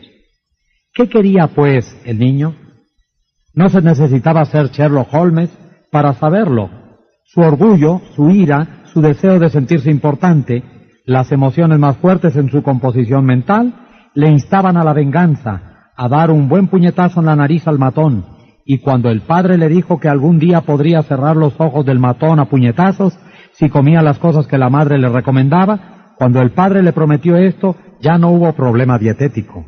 ¿Qué 0.92 1.08
quería, 1.08 1.46
pues, 1.46 1.96
el 2.04 2.18
niño? 2.18 2.56
No 3.54 3.68
se 3.68 3.80
necesitaba 3.80 4.44
ser 4.46 4.70
Sherlock 4.70 5.14
Holmes 5.14 5.50
para 5.92 6.14
saberlo. 6.14 6.68
Su 7.26 7.42
orgullo, 7.42 8.00
su 8.16 8.30
ira, 8.30 8.82
su 8.92 9.00
deseo 9.00 9.38
de 9.38 9.50
sentirse 9.50 9.88
importante, 9.88 10.64
las 11.04 11.30
emociones 11.30 11.78
más 11.78 11.96
fuertes 11.98 12.34
en 12.34 12.50
su 12.50 12.64
composición 12.64 13.24
mental, 13.24 13.85
le 14.16 14.30
instaban 14.30 14.78
a 14.78 14.82
la 14.82 14.94
venganza, 14.94 15.90
a 15.94 16.08
dar 16.08 16.30
un 16.30 16.48
buen 16.48 16.68
puñetazo 16.68 17.20
en 17.20 17.26
la 17.26 17.36
nariz 17.36 17.68
al 17.68 17.78
matón, 17.78 18.24
y 18.64 18.78
cuando 18.78 19.10
el 19.10 19.20
padre 19.20 19.58
le 19.58 19.68
dijo 19.68 20.00
que 20.00 20.08
algún 20.08 20.38
día 20.38 20.62
podría 20.62 21.02
cerrar 21.02 21.36
los 21.36 21.54
ojos 21.58 21.84
del 21.84 21.98
matón 21.98 22.40
a 22.40 22.46
puñetazos 22.46 23.16
si 23.52 23.68
comía 23.68 24.00
las 24.00 24.18
cosas 24.18 24.46
que 24.46 24.56
la 24.56 24.70
madre 24.70 24.96
le 24.96 25.10
recomendaba, 25.10 26.14
cuando 26.16 26.40
el 26.40 26.52
padre 26.52 26.82
le 26.82 26.94
prometió 26.94 27.36
esto, 27.36 27.76
ya 28.00 28.16
no 28.16 28.30
hubo 28.30 28.54
problema 28.54 28.98
dietético. 28.98 29.66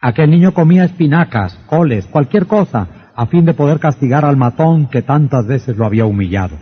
Aquel 0.00 0.30
niño 0.30 0.54
comía 0.54 0.84
espinacas, 0.84 1.56
coles, 1.66 2.06
cualquier 2.06 2.46
cosa, 2.46 3.10
a 3.16 3.26
fin 3.26 3.44
de 3.44 3.54
poder 3.54 3.80
castigar 3.80 4.24
al 4.24 4.36
matón 4.36 4.86
que 4.86 5.02
tantas 5.02 5.48
veces 5.48 5.76
lo 5.76 5.84
había 5.84 6.06
humillado. 6.06 6.56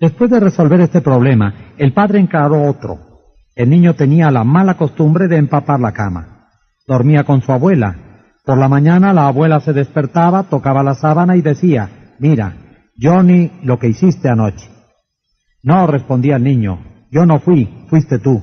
Después 0.00 0.30
de 0.30 0.38
resolver 0.38 0.80
este 0.80 1.00
problema, 1.00 1.72
el 1.76 1.92
padre 1.92 2.20
encaró 2.20 2.62
otro. 2.70 2.98
El 3.54 3.70
niño 3.70 3.94
tenía 3.94 4.30
la 4.30 4.42
mala 4.42 4.74
costumbre 4.74 5.28
de 5.28 5.36
empapar 5.36 5.78
la 5.80 5.92
cama. 5.92 6.48
Dormía 6.86 7.24
con 7.24 7.40
su 7.42 7.52
abuela. 7.52 7.96
Por 8.44 8.58
la 8.58 8.68
mañana 8.68 9.12
la 9.12 9.28
abuela 9.28 9.60
se 9.60 9.72
despertaba, 9.72 10.44
tocaba 10.44 10.82
la 10.82 10.94
sábana 10.94 11.36
y 11.36 11.40
decía, 11.40 12.14
mira, 12.18 12.56
Johnny, 13.00 13.50
lo 13.62 13.78
que 13.78 13.88
hiciste 13.88 14.28
anoche. 14.28 14.68
No, 15.62 15.86
respondía 15.86 16.36
el 16.36 16.44
niño, 16.44 16.78
yo 17.10 17.24
no 17.26 17.38
fui, 17.38 17.86
fuiste 17.88 18.18
tú. 18.18 18.42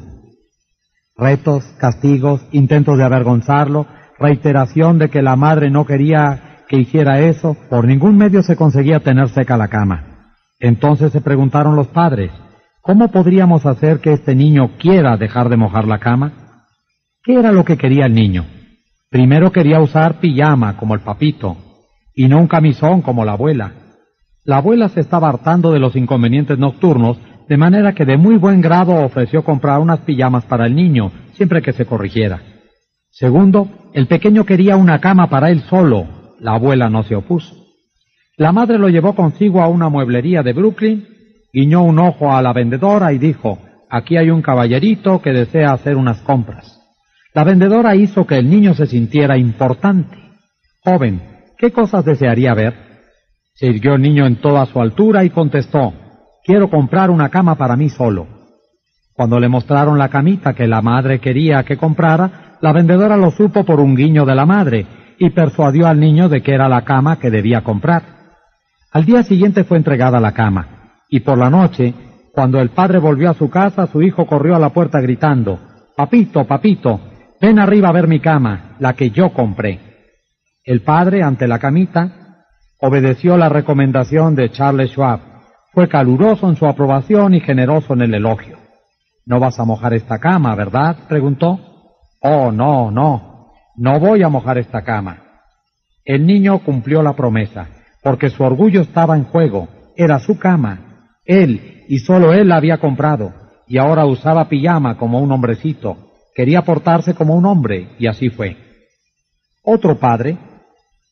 Retos, 1.16 1.66
castigos, 1.78 2.44
intentos 2.52 2.98
de 2.98 3.04
avergonzarlo, 3.04 3.86
reiteración 4.18 4.98
de 4.98 5.10
que 5.10 5.22
la 5.22 5.36
madre 5.36 5.70
no 5.70 5.86
quería 5.86 6.64
que 6.68 6.78
hiciera 6.78 7.20
eso, 7.20 7.58
por 7.70 7.86
ningún 7.86 8.18
medio 8.18 8.42
se 8.42 8.56
conseguía 8.56 9.02
tener 9.02 9.30
seca 9.30 9.58
la 9.58 9.68
cama. 9.68 10.34
Entonces 10.60 11.12
se 11.12 11.22
preguntaron 11.22 11.76
los 11.76 11.88
padres, 11.88 12.32
¿cómo 12.82 13.10
podríamos 13.10 13.66
hacer 13.66 14.00
que 14.00 14.14
este 14.14 14.36
niño 14.36 14.72
quiera 14.78 15.18
dejar 15.18 15.50
de 15.50 15.58
mojar 15.58 15.88
la 15.88 16.00
cama? 16.00 16.66
¿Qué 17.24 17.36
era 17.36 17.52
lo 17.52 17.64
que 17.64 17.78
quería 17.78 18.06
el 18.06 18.14
niño? 18.14 18.46
Primero 19.10 19.52
quería 19.52 19.80
usar 19.80 20.20
pijama 20.20 20.78
como 20.78 20.96
el 20.96 21.02
papito 21.02 21.58
y 22.16 22.28
no 22.28 22.40
un 22.40 22.48
camisón 22.48 23.02
como 23.02 23.26
la 23.26 23.34
abuela. 23.34 23.74
La 24.44 24.58
abuela 24.58 24.90
se 24.90 25.02
estaba 25.02 25.30
hartando 25.30 25.72
de 25.72 25.80
los 25.80 25.96
inconvenientes 25.96 26.58
nocturnos, 26.58 27.20
de 27.48 27.58
manera 27.58 27.94
que 27.94 28.06
de 28.06 28.18
muy 28.18 28.38
buen 28.38 28.62
grado 28.62 28.94
ofreció 28.94 29.44
comprar 29.44 29.80
unas 29.80 30.00
pijamas 30.00 30.46
para 30.46 30.66
el 30.66 30.76
niño, 30.76 31.12
siempre 31.34 31.62
que 31.62 31.74
se 31.74 31.86
corrigiera. 31.86 32.42
Segundo, 33.12 33.70
el 33.94 34.08
pequeño 34.08 34.46
quería 34.46 34.78
una 34.78 35.00
cama 35.00 35.30
para 35.30 35.52
él 35.52 35.62
solo. 35.70 36.08
La 36.40 36.54
abuela 36.54 36.90
no 36.90 37.04
se 37.04 37.16
opuso. 37.16 37.56
La 38.38 38.52
madre 38.52 38.80
lo 38.80 38.90
llevó 38.90 39.14
consigo 39.14 39.62
a 39.62 39.68
una 39.68 39.90
mueblería 39.90 40.42
de 40.42 40.54
Brooklyn 40.54 41.06
guiñó 41.54 41.84
un 41.84 42.00
ojo 42.00 42.34
a 42.34 42.42
la 42.42 42.54
vendedora 42.54 43.14
y 43.14 43.18
dijo, 43.18 43.60
aquí 43.90 44.18
hay 44.18 44.30
un 44.30 44.42
caballerito 44.42 45.22
que 45.22 45.32
desea 45.32 45.74
hacer 45.74 45.98
unas 45.98 46.22
compras. 46.22 46.80
La 47.34 47.44
vendedora 47.44 47.96
hizo 47.96 48.26
que 48.26 48.38
el 48.38 48.50
niño 48.50 48.74
se 48.74 48.88
sintiera 48.88 49.38
importante. 49.38 50.18
Joven, 50.84 51.22
¿qué 51.58 51.72
cosas 51.72 52.04
desearía 52.04 52.54
ver? 52.54 52.74
Se 53.54 53.68
irguió 53.68 53.96
el 53.96 54.02
niño 54.02 54.26
en 54.26 54.38
toda 54.38 54.66
su 54.66 54.82
altura 54.82 55.24
y 55.24 55.30
contestó, 55.30 55.94
quiero 56.44 56.70
comprar 56.70 57.10
una 57.10 57.30
cama 57.30 57.56
para 57.56 57.76
mí 57.76 57.90
solo. 57.90 58.28
Cuando 59.14 59.40
le 59.40 59.50
mostraron 59.50 59.98
la 59.98 60.10
camita 60.10 60.54
que 60.54 60.68
la 60.68 60.82
madre 60.82 61.20
quería 61.20 61.64
que 61.64 61.78
comprara, 61.78 62.58
la 62.62 62.74
vendedora 62.74 63.18
lo 63.18 63.32
supo 63.32 63.64
por 63.64 63.80
un 63.80 63.96
guiño 63.96 64.26
de 64.26 64.36
la 64.36 64.46
madre 64.46 64.86
y 65.20 65.30
persuadió 65.30 65.88
al 65.88 66.00
niño 66.00 66.30
de 66.30 66.42
que 66.42 66.54
era 66.54 66.68
la 66.68 66.84
cama 66.84 67.20
que 67.20 67.30
debía 67.30 67.62
comprar. 67.62 68.02
Al 68.92 69.06
día 69.06 69.24
siguiente 69.24 69.64
fue 69.64 69.78
entregada 69.78 70.20
la 70.20 70.32
cama, 70.32 70.81
y 71.12 71.20
por 71.20 71.38
la 71.38 71.50
noche, 71.50 71.94
cuando 72.32 72.60
el 72.62 72.70
padre 72.70 72.98
volvió 72.98 73.30
a 73.30 73.34
su 73.34 73.50
casa, 73.50 73.86
su 73.88 74.02
hijo 74.02 74.26
corrió 74.26 74.56
a 74.56 74.60
la 74.60 74.70
puerta 74.70 75.02
gritando, 75.02 75.60
Papito, 75.96 76.46
papito, 76.46 77.02
ven 77.40 77.60
arriba 77.60 77.90
a 77.90 77.92
ver 77.92 78.08
mi 78.08 78.22
cama, 78.22 78.78
la 78.80 78.94
que 78.94 79.12
yo 79.12 79.34
compré. 79.34 79.80
El 80.64 80.84
padre, 80.84 81.22
ante 81.22 81.50
la 81.50 81.60
camita, 81.60 82.46
obedeció 82.80 83.36
la 83.36 83.50
recomendación 83.50 84.36
de 84.36 84.52
Charles 84.52 84.92
Schwab. 84.92 85.20
Fue 85.74 85.90
caluroso 85.90 86.48
en 86.50 86.56
su 86.56 86.66
aprobación 86.66 87.34
y 87.34 87.42
generoso 87.42 87.94
en 87.94 88.04
el 88.04 88.14
elogio. 88.14 88.58
¿No 89.26 89.40
vas 89.40 89.60
a 89.60 89.66
mojar 89.66 89.94
esta 89.94 90.18
cama, 90.18 90.56
verdad? 90.56 90.96
preguntó. 91.10 91.60
Oh, 92.22 92.54
no, 92.54 92.90
no, 92.90 93.52
no 93.76 94.00
voy 94.00 94.24
a 94.24 94.30
mojar 94.30 94.58
esta 94.58 94.82
cama. 94.84 95.18
El 96.06 96.26
niño 96.26 96.60
cumplió 96.60 97.04
la 97.04 97.14
promesa, 97.14 97.68
porque 98.02 98.30
su 98.30 98.44
orgullo 98.44 98.80
estaba 98.82 99.18
en 99.18 99.26
juego. 99.26 99.68
Era 99.98 100.20
su 100.20 100.40
cama. 100.40 100.91
Él, 101.32 101.86
y 101.88 102.00
solo 102.00 102.34
él 102.34 102.50
la 102.50 102.58
había 102.58 102.78
comprado, 102.78 103.34
y 103.66 103.78
ahora 103.78 104.06
usaba 104.06 104.50
pijama 104.50 104.98
como 104.98 105.22
un 105.22 105.32
hombrecito. 105.32 106.12
Quería 106.36 106.64
portarse 106.64 107.14
como 107.14 107.36
un 107.36 107.46
hombre, 107.46 107.90
y 108.00 108.08
así 108.08 108.30
fue. 108.30 108.58
Otro 109.64 109.98
padre, 109.98 110.38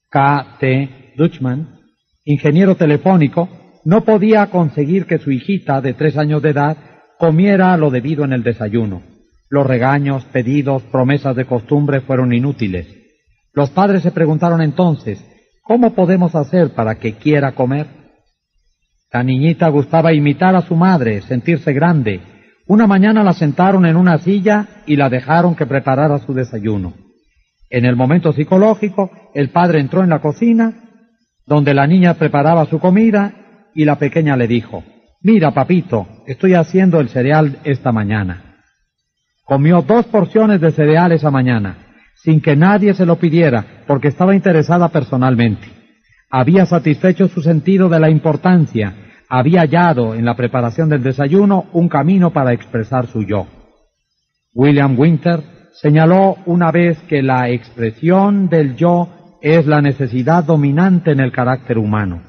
K. 0.10 0.58
T. 0.60 1.14
Dutchman, 1.16 1.80
ingeniero 2.26 2.76
telefónico, 2.76 3.48
no 3.86 4.04
podía 4.04 4.48
conseguir 4.48 5.06
que 5.06 5.20
su 5.20 5.32
hijita 5.32 5.80
de 5.80 5.94
tres 5.94 6.18
años 6.18 6.41
de 6.41 6.50
edad 6.50 6.78
comiera 7.18 7.78
lo 7.78 7.90
debido 7.90 8.26
en 8.26 8.34
el 8.34 8.44
desayuno. 8.44 9.04
Los 9.50 9.66
regaños, 9.66 10.26
pedidos, 10.26 10.84
promesas 10.84 11.36
de 11.38 11.46
costumbre 11.46 12.02
fueron 12.02 12.34
inútiles. 12.34 12.88
Los 13.54 13.70
padres 13.70 14.04
se 14.04 14.12
preguntaron 14.12 14.62
entonces, 14.62 15.24
¿cómo 15.64 15.94
podemos 15.94 16.36
hacer 16.36 16.72
para 16.72 16.96
que 16.96 17.14
quiera 17.14 17.54
comer? 17.54 17.99
La 19.11 19.23
niñita 19.23 19.68
gustaba 19.69 20.14
imitar 20.14 20.56
a 20.56 20.61
su 20.61 20.76
madre, 20.76 21.22
sentirse 21.22 21.73
grande. 21.73 22.22
Una 22.68 22.86
mañana 22.86 23.23
la 23.23 23.34
sentaron 23.34 23.88
en 23.88 23.95
una 23.95 24.19
silla 24.19 24.84
y 24.86 24.95
la 24.95 25.10
dejaron 25.10 25.56
que 25.56 25.65
preparara 25.65 26.19
su 26.19 26.34
desayuno. 26.34 26.94
En 27.72 27.86
el 27.86 27.95
momento 27.95 28.34
psicológico, 28.34 29.10
el 29.34 29.49
padre 29.49 29.80
entró 29.80 30.03
en 30.03 30.10
la 30.10 30.19
cocina, 30.19 30.73
donde 31.48 31.73
la 31.73 31.88
niña 31.88 32.14
preparaba 32.15 32.65
su 32.65 32.80
comida, 32.80 33.34
y 33.73 33.86
la 33.86 33.98
pequeña 33.98 34.36
le 34.36 34.48
dijo, 34.48 34.84
Mira, 35.22 35.52
papito, 35.52 36.07
estoy 36.27 36.53
haciendo 36.53 36.99
el 36.99 37.10
cereal 37.10 37.57
esta 37.64 37.91
mañana. 37.91 38.61
Comió 39.44 39.81
dos 39.81 40.06
porciones 40.06 40.61
de 40.61 40.72
cereal 40.72 41.11
esa 41.11 41.31
mañana, 41.31 41.77
sin 42.15 42.41
que 42.41 42.56
nadie 42.56 42.94
se 42.94 43.07
lo 43.07 43.15
pidiera, 43.15 43.84
porque 43.88 44.10
estaba 44.10 44.36
interesada 44.36 44.90
personalmente. 44.90 45.78
Había 46.31 46.68
satisfecho 46.68 47.27
su 47.27 47.41
sentido 47.41 47.89
de 47.89 47.99
la 47.99 48.10
importancia, 48.10 48.95
había 49.30 49.61
hallado 49.61 50.14
en 50.14 50.26
la 50.26 50.35
preparación 50.35 50.89
del 50.89 51.01
desayuno 51.01 51.65
un 51.73 51.89
camino 51.89 52.31
para 52.31 52.53
expresar 52.53 53.07
su 53.07 53.23
yo. 53.23 53.47
William 54.53 54.97
Winter 54.99 55.41
señaló 55.73 56.38
una 56.45 56.72
vez 56.72 56.99
que 57.07 57.23
la 57.23 57.49
expresión 57.49 58.47
del 58.47 58.76
yo 58.76 59.10
es 59.41 59.65
la 59.65 59.81
necesidad 59.81 60.43
dominante 60.43 61.11
en 61.11 61.19
el 61.19 61.31
carácter 61.31 61.77
humano. 61.77 62.22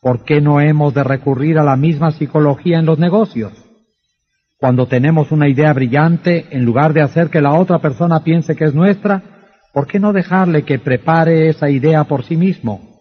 ¿Por 0.00 0.24
qué 0.24 0.40
no 0.40 0.60
hemos 0.60 0.92
de 0.92 1.04
recurrir 1.04 1.58
a 1.58 1.64
la 1.64 1.76
misma 1.76 2.10
psicología 2.10 2.78
en 2.78 2.86
los 2.86 2.98
negocios? 2.98 3.52
Cuando 4.58 4.86
tenemos 4.86 5.30
una 5.30 5.48
idea 5.48 5.72
brillante, 5.72 6.46
en 6.50 6.64
lugar 6.64 6.92
de 6.92 7.02
hacer 7.02 7.28
que 7.28 7.40
la 7.40 7.54
otra 7.54 7.78
persona 7.78 8.24
piense 8.24 8.56
que 8.56 8.64
es 8.64 8.74
nuestra, 8.74 9.22
¿por 9.72 9.86
qué 9.86 10.00
no 10.00 10.12
dejarle 10.12 10.62
que 10.64 10.78
prepare 10.78 11.48
esa 11.48 11.70
idea 11.70 12.04
por 12.04 12.24
sí 12.24 12.36
mismo? 12.36 12.93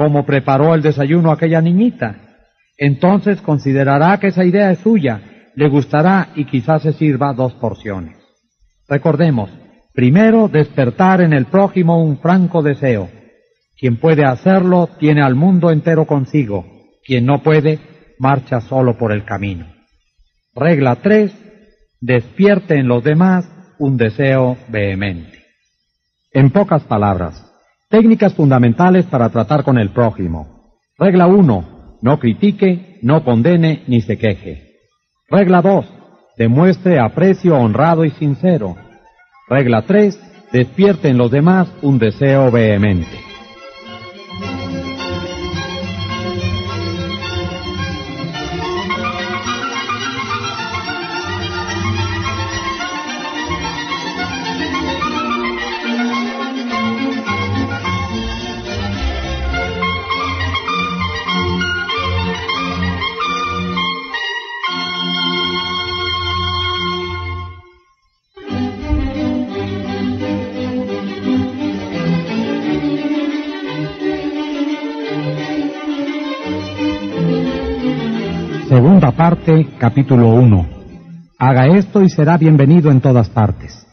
¿Cómo 0.00 0.24
preparó 0.24 0.74
el 0.74 0.80
desayuno 0.80 1.30
aquella 1.30 1.60
niñita? 1.60 2.16
Entonces 2.78 3.42
considerará 3.42 4.18
que 4.18 4.28
esa 4.28 4.46
idea 4.46 4.70
es 4.70 4.78
suya, 4.78 5.20
le 5.54 5.68
gustará 5.68 6.30
y 6.34 6.46
quizás 6.46 6.80
se 6.80 6.94
sirva 6.94 7.34
dos 7.34 7.52
porciones. 7.52 8.16
Recordemos, 8.88 9.50
primero 9.92 10.48
despertar 10.48 11.20
en 11.20 11.34
el 11.34 11.44
prójimo 11.44 12.02
un 12.02 12.16
franco 12.16 12.62
deseo. 12.62 13.10
Quien 13.78 13.98
puede 13.98 14.24
hacerlo 14.24 14.88
tiene 14.98 15.20
al 15.20 15.34
mundo 15.34 15.70
entero 15.70 16.06
consigo. 16.06 16.64
Quien 17.04 17.26
no 17.26 17.42
puede, 17.42 17.78
marcha 18.18 18.62
solo 18.62 18.96
por 18.96 19.12
el 19.12 19.26
camino. 19.26 19.66
Regla 20.54 20.96
3. 20.96 21.30
Despierte 22.00 22.78
en 22.78 22.88
los 22.88 23.04
demás 23.04 23.46
un 23.78 23.98
deseo 23.98 24.56
vehemente. 24.68 25.44
En 26.32 26.48
pocas 26.48 26.84
palabras, 26.84 27.49
técnicas 27.90 28.32
fundamentales 28.34 29.04
para 29.06 29.28
tratar 29.28 29.64
con 29.64 29.76
el 29.76 29.90
prójimo. 29.90 30.78
Regla 30.96 31.26
1. 31.26 31.98
No 32.00 32.18
critique, 32.18 32.98
no 33.02 33.24
condene 33.24 33.82
ni 33.88 34.00
se 34.00 34.16
queje. 34.16 34.76
Regla 35.28 35.60
2. 35.60 35.84
Demuestre 36.38 36.98
aprecio 36.98 37.56
honrado 37.56 38.04
y 38.04 38.10
sincero. 38.12 38.76
Regla 39.48 39.82
3. 39.82 40.18
Despierte 40.52 41.08
en 41.08 41.18
los 41.18 41.30
demás 41.30 41.68
un 41.82 41.98
deseo 41.98 42.50
vehemente. 42.50 43.29
Parte, 79.00 79.66
capítulo 79.78 80.28
1. 80.34 80.68
Haga 81.38 81.66
esto 81.68 82.02
y 82.02 82.10
será 82.10 82.36
bienvenido 82.36 82.90
en 82.90 83.00
todas 83.00 83.30
partes. 83.30 83.86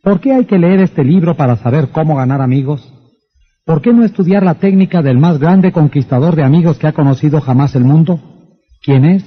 ¿Por 0.00 0.20
qué 0.20 0.32
hay 0.32 0.44
que 0.44 0.60
leer 0.60 0.80
este 0.80 1.02
libro 1.02 1.36
para 1.36 1.56
saber 1.56 1.88
cómo 1.88 2.14
ganar 2.14 2.40
amigos? 2.40 2.92
¿Por 3.64 3.82
qué 3.82 3.92
no 3.92 4.04
estudiar 4.04 4.44
la 4.44 4.54
técnica 4.54 5.02
del 5.02 5.18
más 5.18 5.38
grande 5.38 5.72
conquistador 5.72 6.36
de 6.36 6.44
amigos 6.44 6.78
que 6.78 6.86
ha 6.86 6.92
conocido 6.92 7.40
jamás 7.40 7.74
el 7.74 7.82
mundo? 7.82 8.20
¿Quién 8.80 9.04
es? 9.04 9.24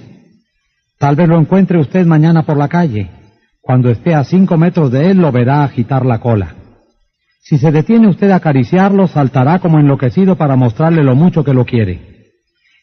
Tal 0.97 1.17
vez 1.17 1.27
lo 1.27 1.37
encuentre 1.37 1.77
usted 1.77 2.05
mañana 2.05 2.43
por 2.43 2.57
la 2.57 2.69
calle. 2.69 3.11
Cuando 3.61 3.89
esté 3.89 4.15
a 4.15 4.23
cinco 4.23 4.55
metros 4.57 4.91
de 4.91 5.11
él 5.11 5.17
lo 5.17 5.31
verá 5.33 5.63
agitar 5.63 6.05
la 6.05 6.19
cola. 6.19 6.55
Si 7.41 7.57
se 7.57 7.71
detiene 7.71 8.07
usted 8.07 8.31
a 8.31 8.37
acariciarlo, 8.37 9.07
saltará 9.07 9.59
como 9.59 9.77
enloquecido 9.77 10.37
para 10.37 10.55
mostrarle 10.55 11.03
lo 11.03 11.15
mucho 11.15 11.43
que 11.43 11.53
lo 11.53 11.65
quiere. 11.65 12.08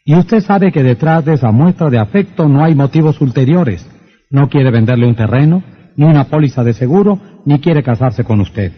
Y 0.09 0.15
usted 0.15 0.41
sabe 0.41 0.71
que 0.71 0.85
detrás 0.85 1.25
de 1.25 1.35
esa 1.35 1.51
muestra 1.51 1.91
de 1.91 1.99
afecto 1.99 2.49
no 2.49 2.65
hay 2.65 2.77
motivos 2.77 3.21
ulteriores. 3.21 3.85
No 4.31 4.49
quiere 4.49 4.71
venderle 4.71 5.05
un 5.05 5.17
terreno, 5.17 5.65
ni 5.97 6.05
una 6.05 6.25
póliza 6.27 6.63
de 6.63 6.75
seguro, 6.75 7.19
ni 7.45 7.59
quiere 7.59 7.83
casarse 7.83 8.23
con 8.23 8.41
usted. 8.41 8.71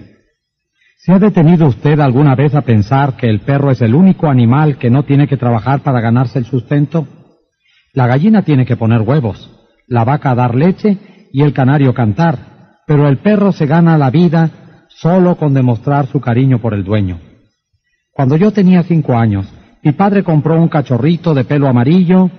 ¿Se 0.96 1.12
ha 1.12 1.18
detenido 1.18 1.66
usted 1.66 2.00
alguna 2.00 2.34
vez 2.34 2.54
a 2.54 2.62
pensar 2.62 3.14
que 3.14 3.28
el 3.28 3.40
perro 3.40 3.70
es 3.70 3.82
el 3.82 3.94
único 3.94 4.28
animal 4.28 4.78
que 4.78 4.88
no 4.88 5.02
tiene 5.02 5.28
que 5.28 5.36
trabajar 5.36 5.80
para 5.80 6.00
ganarse 6.00 6.38
el 6.38 6.46
sustento? 6.46 7.06
La 7.92 8.06
gallina 8.06 8.40
tiene 8.40 8.64
que 8.64 8.78
poner 8.78 9.02
huevos, 9.02 9.50
la 9.86 10.04
vaca 10.04 10.34
dar 10.34 10.54
leche 10.54 10.96
y 11.30 11.42
el 11.42 11.52
canario 11.52 11.92
cantar, 11.92 12.38
pero 12.86 13.06
el 13.06 13.18
perro 13.18 13.52
se 13.52 13.66
gana 13.66 13.98
la 13.98 14.10
vida 14.10 14.86
solo 14.88 15.36
con 15.36 15.52
demostrar 15.52 16.06
su 16.06 16.22
cariño 16.22 16.58
por 16.58 16.72
el 16.72 16.84
dueño. 16.84 17.20
Cuando 18.12 18.36
yo 18.36 18.50
tenía 18.50 18.82
cinco 18.82 19.14
años, 19.16 19.46
mi 19.82 19.92
padre 19.92 20.24
compró 20.24 20.60
un 20.60 20.68
cachorrito 20.68 21.34
de 21.34 21.44
pelo 21.44 21.68
amarillo 21.68 22.30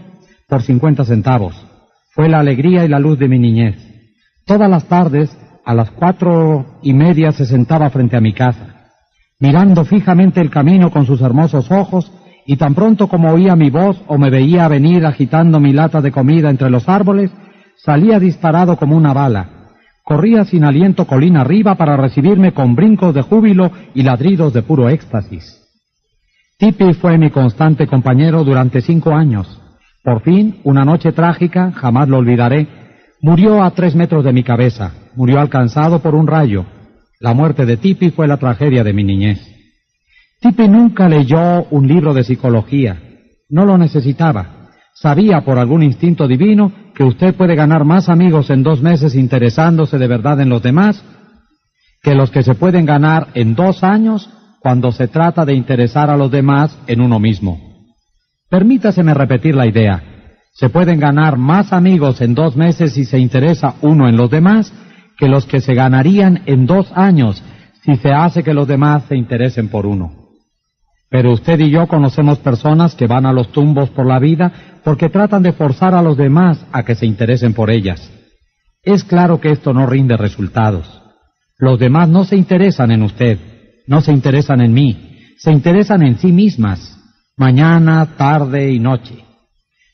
por 0.48 0.61
cincuenta 0.61 1.06
centavos. 1.06 1.56
Fue 2.11 2.28
la 2.28 2.40
alegría 2.40 2.84
y 2.84 2.88
la 2.88 2.99
luz 2.99 3.18
de 3.18 3.28
mi 3.28 3.40
niñez. 3.40 3.78
Todas 4.45 4.70
las 4.70 4.86
tardes, 4.86 5.30
a 5.64 5.74
las 5.74 5.91
cuatro 5.91 6.80
y 6.82 6.94
media, 6.94 7.32
se 7.32 7.45
sentaba 7.45 7.90
frente 7.90 8.18
a 8.18 8.22
mi 8.22 8.34
casa, 8.34 8.91
mirando 9.40 9.86
fijamente 9.86 10.41
el 10.41 10.49
camino 10.49 10.91
con 10.91 11.06
sus 11.06 11.22
hermosos 11.22 11.72
ojos 11.72 12.11
y 12.45 12.57
tan 12.57 12.74
pronto 12.74 13.07
como 13.07 13.32
oía 13.32 13.56
mi 13.56 13.70
voz 13.70 14.02
o 14.07 14.18
me 14.18 14.32
veía 14.32 14.68
venir 14.68 15.06
agitando 15.06 15.60
mi 15.60 15.72
lata 15.72 16.02
de 16.02 16.11
comida 16.11 16.49
entre 16.49 16.70
los 16.70 16.90
árboles, 16.90 17.32
salía 17.78 18.20
disparado 18.20 18.76
como 18.76 18.98
una 18.98 19.14
bala. 19.14 19.49
Corría 20.03 20.44
sin 20.45 20.66
aliento 20.66 21.06
colina 21.06 21.41
arriba 21.41 21.76
para 21.76 21.95
recibirme 21.95 22.52
con 22.52 22.76
brincos 22.76 23.14
de 23.14 23.22
júbilo 23.22 23.72
y 23.94 24.02
ladridos 24.02 24.52
de 24.53 24.64
puro 24.64 24.90
éxtasis. 24.90 25.69
Tipi 26.60 26.94
fue 26.94 27.18
mi 27.18 27.30
constante 27.30 27.88
compañero 27.88 28.44
durante 28.44 28.81
cinco 28.81 29.15
años. 29.15 29.48
Por 30.03 30.22
fin, 30.23 30.60
una 30.65 30.84
noche 30.84 31.14
trágica, 31.14 31.72
jamás 31.72 32.10
lo 32.10 32.18
olvidaré, 32.18 32.68
murió 33.22 33.64
a 33.64 33.72
tres 33.72 33.95
metros 33.95 34.26
de 34.26 34.34
mi 34.34 34.44
cabeza, 34.44 34.91
murió 35.15 35.40
alcanzado 35.40 35.99
por 35.99 36.15
un 36.15 36.27
rayo. 36.27 36.65
La 37.22 37.34
muerte 37.34 37.65
de 37.65 37.77
Tipi 37.77 38.10
fue 38.10 38.27
la 38.27 38.36
tragedia 38.36 38.84
de 38.84 38.91
mi 38.91 39.06
niñez. 39.06 39.40
Tipi 40.41 40.68
nunca 40.68 41.07
leyó 41.07 41.64
un 41.72 41.88
libro 41.88 42.14
de 42.14 42.26
psicología, 42.26 43.02
no 43.48 43.64
lo 43.64 43.77
necesitaba. 43.77 44.68
Sabía 44.94 45.45
por 45.45 45.60
algún 45.60 45.81
instinto 45.81 46.27
divino 46.27 46.73
que 46.94 47.06
usted 47.06 47.36
puede 47.36 47.56
ganar 47.56 47.86
más 47.86 48.10
amigos 48.10 48.49
en 48.49 48.64
dos 48.64 48.81
meses 48.81 49.15
interesándose 49.15 49.98
de 49.98 50.07
verdad 50.07 50.41
en 50.41 50.49
los 50.49 50.61
demás 50.61 51.02
que 52.03 52.15
los 52.15 52.31
que 52.31 52.44
se 52.44 52.56
pueden 52.56 52.86
ganar 52.86 53.27
en 53.34 53.56
dos 53.56 53.81
años 53.81 54.30
cuando 54.60 54.91
se 54.91 55.07
trata 55.07 55.45
de 55.45 55.53
interesar 55.53 56.10
a 56.10 56.18
los 56.18 56.31
demás 56.31 56.77
en 56.88 57.02
uno 57.02 57.19
mismo. 57.19 57.60
Permítaseme 58.49 59.14
repetir 59.14 59.56
la 59.56 59.68
idea. 59.68 60.03
Se 60.53 60.69
pueden 60.69 60.99
ganar 60.99 61.38
más 61.38 61.72
amigos 61.72 62.22
en 62.22 62.36
dos 62.36 62.56
meses 62.56 62.94
si 62.94 63.06
se 63.06 63.19
interesa 63.19 63.76
uno 63.81 64.10
en 64.10 64.18
los 64.18 64.30
demás 64.30 64.73
que 65.18 65.27
los 65.27 65.45
que 65.45 65.61
se 65.61 65.73
ganarían 65.73 66.41
en 66.45 66.65
dos 66.65 66.91
años 66.95 67.44
si 67.84 67.95
se 67.98 68.11
hace 68.11 68.44
que 68.44 68.53
los 68.53 68.68
demás 68.68 69.03
se 69.07 69.15
interesen 69.15 69.69
por 69.69 69.86
uno. 69.86 70.11
Pero 71.10 71.31
usted 71.31 71.60
y 71.60 71.69
yo 71.69 71.88
conocemos 71.88 72.40
personas 72.40 72.94
que 72.95 73.07
van 73.07 73.26
a 73.26 73.34
los 73.34 73.52
tumbos 73.52 73.90
por 73.90 74.06
la 74.06 74.19
vida 74.19 74.52
porque 74.84 75.10
tratan 75.10 75.44
de 75.44 75.53
forzar 75.53 75.95
a 75.95 76.02
los 76.02 76.18
demás 76.18 76.65
a 76.72 76.84
que 76.84 76.95
se 76.95 77.06
interesen 77.06 77.53
por 77.53 77.69
ellas. 77.69 78.11
Es 78.84 79.03
claro 79.03 79.40
que 79.40 79.52
esto 79.52 79.73
no 79.73 79.86
rinde 79.88 80.18
resultados. 80.18 81.02
Los 81.57 81.80
demás 81.80 82.07
no 82.10 82.23
se 82.26 82.36
interesan 82.36 82.91
en 82.91 83.03
usted, 83.03 83.40
no 83.90 84.02
se 84.02 84.11
interesan 84.11 84.61
en 84.61 84.72
mí, 84.72 85.18
se 85.40 85.52
interesan 85.52 86.03
en 86.03 86.20
sí 86.20 86.32
mismas, 86.32 86.95
mañana, 87.36 88.16
tarde 88.18 88.72
y 88.72 88.80
noche. 88.80 89.16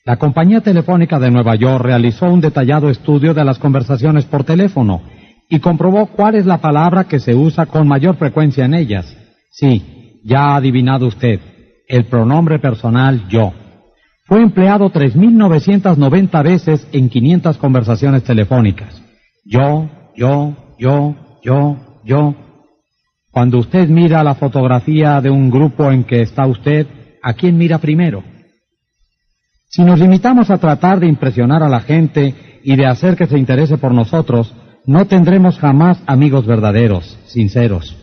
La 0.04 0.18
compañía 0.18 0.60
telefónica 0.60 1.18
de 1.18 1.32
Nueva 1.32 1.56
York 1.56 1.82
realizó 1.82 2.26
un 2.26 2.42
detallado 2.42 2.90
estudio 2.90 3.34
de 3.34 3.46
las 3.46 3.58
conversaciones 3.58 4.26
por 4.26 4.44
teléfono 4.44 5.02
y 5.50 5.60
comprobó 5.60 6.08
cuál 6.08 6.36
es 6.36 6.46
la 6.46 6.58
palabra 6.58 7.06
que 7.06 7.22
se 7.22 7.36
usa 7.36 7.68
con 7.68 7.88
mayor 7.88 8.18
frecuencia 8.18 8.66
en 8.66 8.74
ellas. 8.74 9.16
Sí, 9.50 10.20
ya 10.26 10.42
ha 10.42 10.56
adivinado 10.58 11.08
usted, 11.08 11.40
el 11.88 12.04
pronombre 12.04 12.60
personal 12.60 13.30
yo. 13.30 13.54
Fue 14.26 14.42
empleado 14.42 14.92
3.990 14.92 16.44
veces 16.44 16.86
en 16.92 17.08
500 17.08 17.58
conversaciones 17.58 18.26
telefónicas. 18.26 19.02
Yo, 19.46 19.90
yo, 20.18 20.54
yo, 20.78 21.16
yo, 21.42 21.78
yo, 22.04 22.36
cuando 23.36 23.60
usted 23.60 23.90
mira 23.90 24.24
la 24.24 24.36
fotografía 24.36 25.20
de 25.20 25.30
un 25.30 25.52
grupo 25.52 25.92
en 25.92 26.06
que 26.06 26.22
está 26.22 26.48
usted, 26.48 26.88
¿a 27.22 27.34
quién 27.34 27.58
mira 27.58 27.80
primero? 27.80 28.24
Si 29.68 29.84
nos 29.84 30.00
limitamos 30.00 30.50
a 30.50 30.58
tratar 30.58 31.02
de 31.02 31.08
impresionar 31.08 31.62
a 31.62 31.68
la 31.68 31.82
gente 31.82 32.34
y 32.64 32.78
de 32.78 32.86
hacer 32.86 33.18
que 33.18 33.26
se 33.26 33.38
interese 33.38 33.78
por 33.78 33.94
nosotros, 33.94 34.56
no 34.86 35.06
tendremos 35.08 35.60
jamás 35.60 36.02
amigos 36.08 36.46
verdaderos, 36.46 37.20
sinceros. 37.26 37.98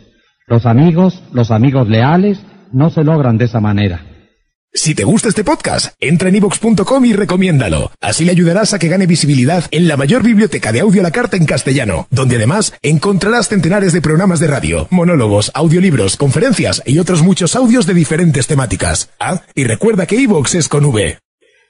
Los 0.48 0.66
amigos, 0.66 1.22
los 1.32 1.50
amigos 1.50 1.88
leales, 1.88 2.44
no 2.70 2.90
se 2.90 3.02
logran 3.02 3.38
de 3.38 3.46
esa 3.46 3.58
manera. 3.58 4.11
Si 4.74 4.94
te 4.94 5.04
gusta 5.04 5.28
este 5.28 5.44
podcast, 5.44 5.92
entra 6.00 6.30
en 6.30 6.36
ivox.com 6.36 7.04
y 7.04 7.12
recomiéndalo. 7.12 7.90
Así 8.00 8.24
le 8.24 8.30
ayudarás 8.30 8.72
a 8.72 8.78
que 8.78 8.88
gane 8.88 9.06
visibilidad 9.06 9.64
en 9.70 9.86
la 9.86 9.98
mayor 9.98 10.22
biblioteca 10.22 10.72
de 10.72 10.80
audio 10.80 11.02
a 11.02 11.04
la 11.04 11.10
carta 11.10 11.36
en 11.36 11.44
castellano, 11.44 12.06
donde 12.10 12.36
además 12.36 12.72
encontrarás 12.80 13.48
centenares 13.48 13.92
de 13.92 14.00
programas 14.00 14.40
de 14.40 14.46
radio, 14.46 14.86
monólogos, 14.90 15.50
audiolibros, 15.54 16.16
conferencias 16.16 16.82
y 16.86 16.98
otros 17.00 17.22
muchos 17.22 17.54
audios 17.54 17.86
de 17.86 17.92
diferentes 17.92 18.46
temáticas. 18.46 19.10
Ah, 19.20 19.42
y 19.54 19.64
recuerda 19.64 20.06
que 20.06 20.16
iVox 20.16 20.54
es 20.54 20.70
con 20.70 20.86
V. 20.86 21.18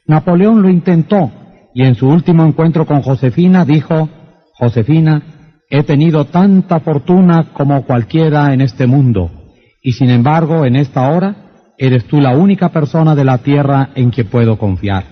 Napoleón 0.06 0.62
lo 0.62 0.70
intentó 0.70 1.32
y 1.74 1.82
en 1.82 1.96
su 1.96 2.06
último 2.06 2.46
encuentro 2.46 2.86
con 2.86 3.02
Josefina 3.02 3.64
dijo, 3.64 4.10
Josefina, 4.54 5.58
he 5.68 5.82
tenido 5.82 6.26
tanta 6.26 6.78
fortuna 6.78 7.52
como 7.52 7.84
cualquiera 7.84 8.54
en 8.54 8.60
este 8.60 8.86
mundo, 8.86 9.32
y 9.82 9.94
sin 9.94 10.08
embargo 10.08 10.64
en 10.64 10.76
esta 10.76 11.10
hora 11.10 11.41
eres 11.82 12.04
tú 12.04 12.20
la 12.20 12.30
única 12.36 12.68
persona 12.68 13.16
de 13.16 13.24
la 13.24 13.38
tierra 13.38 13.90
en 13.96 14.12
que 14.12 14.24
puedo 14.24 14.56
confiar. 14.56 15.02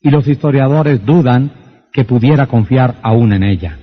Y 0.00 0.10
los 0.10 0.26
historiadores 0.26 1.06
dudan 1.06 1.52
que 1.92 2.04
pudiera 2.04 2.48
confiar 2.48 2.96
aún 3.00 3.32
en 3.32 3.44
ella. 3.44 3.78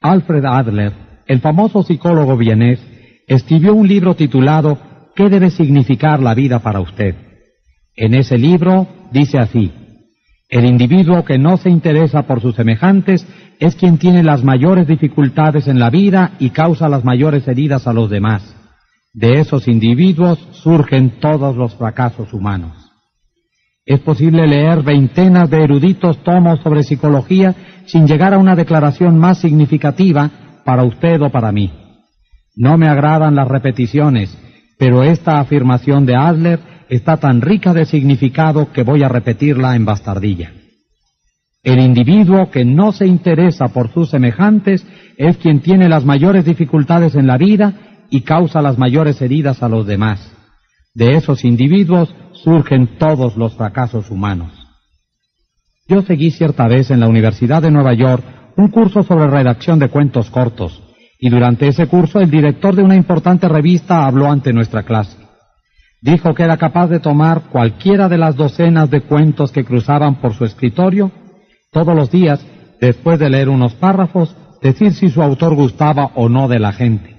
Alfred 0.00 0.44
Adler, 0.44 0.92
el 1.28 1.38
famoso 1.38 1.84
psicólogo 1.84 2.36
vienés, 2.36 2.80
escribió 3.28 3.74
un 3.74 3.86
libro 3.86 4.16
titulado 4.16 4.76
¿Qué 5.14 5.28
debe 5.28 5.50
significar 5.50 6.20
la 6.20 6.34
vida 6.34 6.58
para 6.58 6.80
usted? 6.80 7.14
En 7.94 8.14
ese 8.14 8.36
libro 8.36 8.88
dice 9.12 9.38
así, 9.38 9.70
el 10.48 10.64
individuo 10.64 11.24
que 11.24 11.38
no 11.38 11.58
se 11.58 11.70
interesa 11.70 12.22
por 12.22 12.40
sus 12.40 12.56
semejantes 12.56 13.24
es 13.60 13.76
quien 13.76 13.98
tiene 13.98 14.24
las 14.24 14.42
mayores 14.42 14.88
dificultades 14.88 15.68
en 15.68 15.78
la 15.78 15.90
vida 15.90 16.32
y 16.40 16.50
causa 16.50 16.88
las 16.88 17.04
mayores 17.04 17.46
heridas 17.46 17.86
a 17.86 17.92
los 17.92 18.10
demás. 18.10 18.63
De 19.14 19.38
esos 19.38 19.68
individuos 19.68 20.40
surgen 20.50 21.20
todos 21.20 21.56
los 21.56 21.76
fracasos 21.76 22.32
humanos. 22.34 22.72
Es 23.86 24.00
posible 24.00 24.44
leer 24.48 24.82
veintenas 24.82 25.48
de 25.48 25.62
eruditos 25.62 26.18
tomos 26.24 26.58
sobre 26.64 26.82
psicología 26.82 27.54
sin 27.86 28.08
llegar 28.08 28.34
a 28.34 28.38
una 28.38 28.56
declaración 28.56 29.16
más 29.16 29.38
significativa 29.38 30.28
para 30.64 30.82
usted 30.82 31.22
o 31.22 31.30
para 31.30 31.52
mí. 31.52 31.72
No 32.56 32.76
me 32.76 32.88
agradan 32.88 33.36
las 33.36 33.46
repeticiones, 33.46 34.36
pero 34.78 35.04
esta 35.04 35.38
afirmación 35.38 36.06
de 36.06 36.16
Adler 36.16 36.58
está 36.88 37.18
tan 37.18 37.40
rica 37.40 37.72
de 37.72 37.86
significado 37.86 38.72
que 38.72 38.82
voy 38.82 39.04
a 39.04 39.08
repetirla 39.08 39.76
en 39.76 39.84
bastardilla. 39.84 40.52
El 41.62 41.78
individuo 41.78 42.50
que 42.50 42.64
no 42.64 42.90
se 42.90 43.06
interesa 43.06 43.68
por 43.68 43.92
sus 43.92 44.10
semejantes 44.10 44.84
es 45.16 45.36
quien 45.36 45.60
tiene 45.60 45.88
las 45.88 46.04
mayores 46.04 46.44
dificultades 46.44 47.14
en 47.14 47.28
la 47.28 47.38
vida 47.38 47.93
y 48.14 48.20
causa 48.20 48.62
las 48.62 48.78
mayores 48.78 49.20
heridas 49.20 49.60
a 49.64 49.68
los 49.68 49.88
demás. 49.88 50.32
De 50.94 51.16
esos 51.16 51.44
individuos 51.44 52.14
surgen 52.30 52.96
todos 52.96 53.36
los 53.36 53.56
fracasos 53.56 54.08
humanos. 54.08 54.52
Yo 55.88 56.00
seguí 56.02 56.30
cierta 56.30 56.68
vez 56.68 56.92
en 56.92 57.00
la 57.00 57.08
Universidad 57.08 57.60
de 57.60 57.72
Nueva 57.72 57.92
York 57.92 58.22
un 58.56 58.68
curso 58.68 59.02
sobre 59.02 59.26
redacción 59.26 59.80
de 59.80 59.88
cuentos 59.88 60.30
cortos, 60.30 60.80
y 61.18 61.28
durante 61.28 61.66
ese 61.66 61.88
curso 61.88 62.20
el 62.20 62.30
director 62.30 62.76
de 62.76 62.84
una 62.84 62.94
importante 62.94 63.48
revista 63.48 64.06
habló 64.06 64.30
ante 64.30 64.52
nuestra 64.52 64.84
clase. 64.84 65.18
Dijo 66.00 66.34
que 66.34 66.44
era 66.44 66.56
capaz 66.56 66.86
de 66.86 67.00
tomar 67.00 67.50
cualquiera 67.50 68.08
de 68.08 68.18
las 68.18 68.36
docenas 68.36 68.90
de 68.90 69.00
cuentos 69.00 69.50
que 69.50 69.64
cruzaban 69.64 70.20
por 70.20 70.34
su 70.34 70.44
escritorio, 70.44 71.10
todos 71.72 71.96
los 71.96 72.12
días, 72.12 72.46
después 72.80 73.18
de 73.18 73.28
leer 73.28 73.48
unos 73.48 73.74
párrafos, 73.74 74.36
decir 74.62 74.94
si 74.94 75.08
su 75.08 75.20
autor 75.20 75.56
gustaba 75.56 76.12
o 76.14 76.28
no 76.28 76.46
de 76.46 76.60
la 76.60 76.72
gente. 76.72 77.13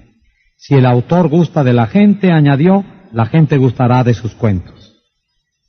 Si 0.58 0.74
el 0.74 0.86
autor 0.86 1.30
gusta 1.30 1.64
de 1.64 1.74
la 1.74 1.88
gente, 1.88 2.32
añadió, 2.32 2.84
la 3.12 3.26
gente 3.26 3.58
gustará 3.58 4.04
de 4.04 4.14
sus 4.14 4.34
cuentos. 4.36 4.94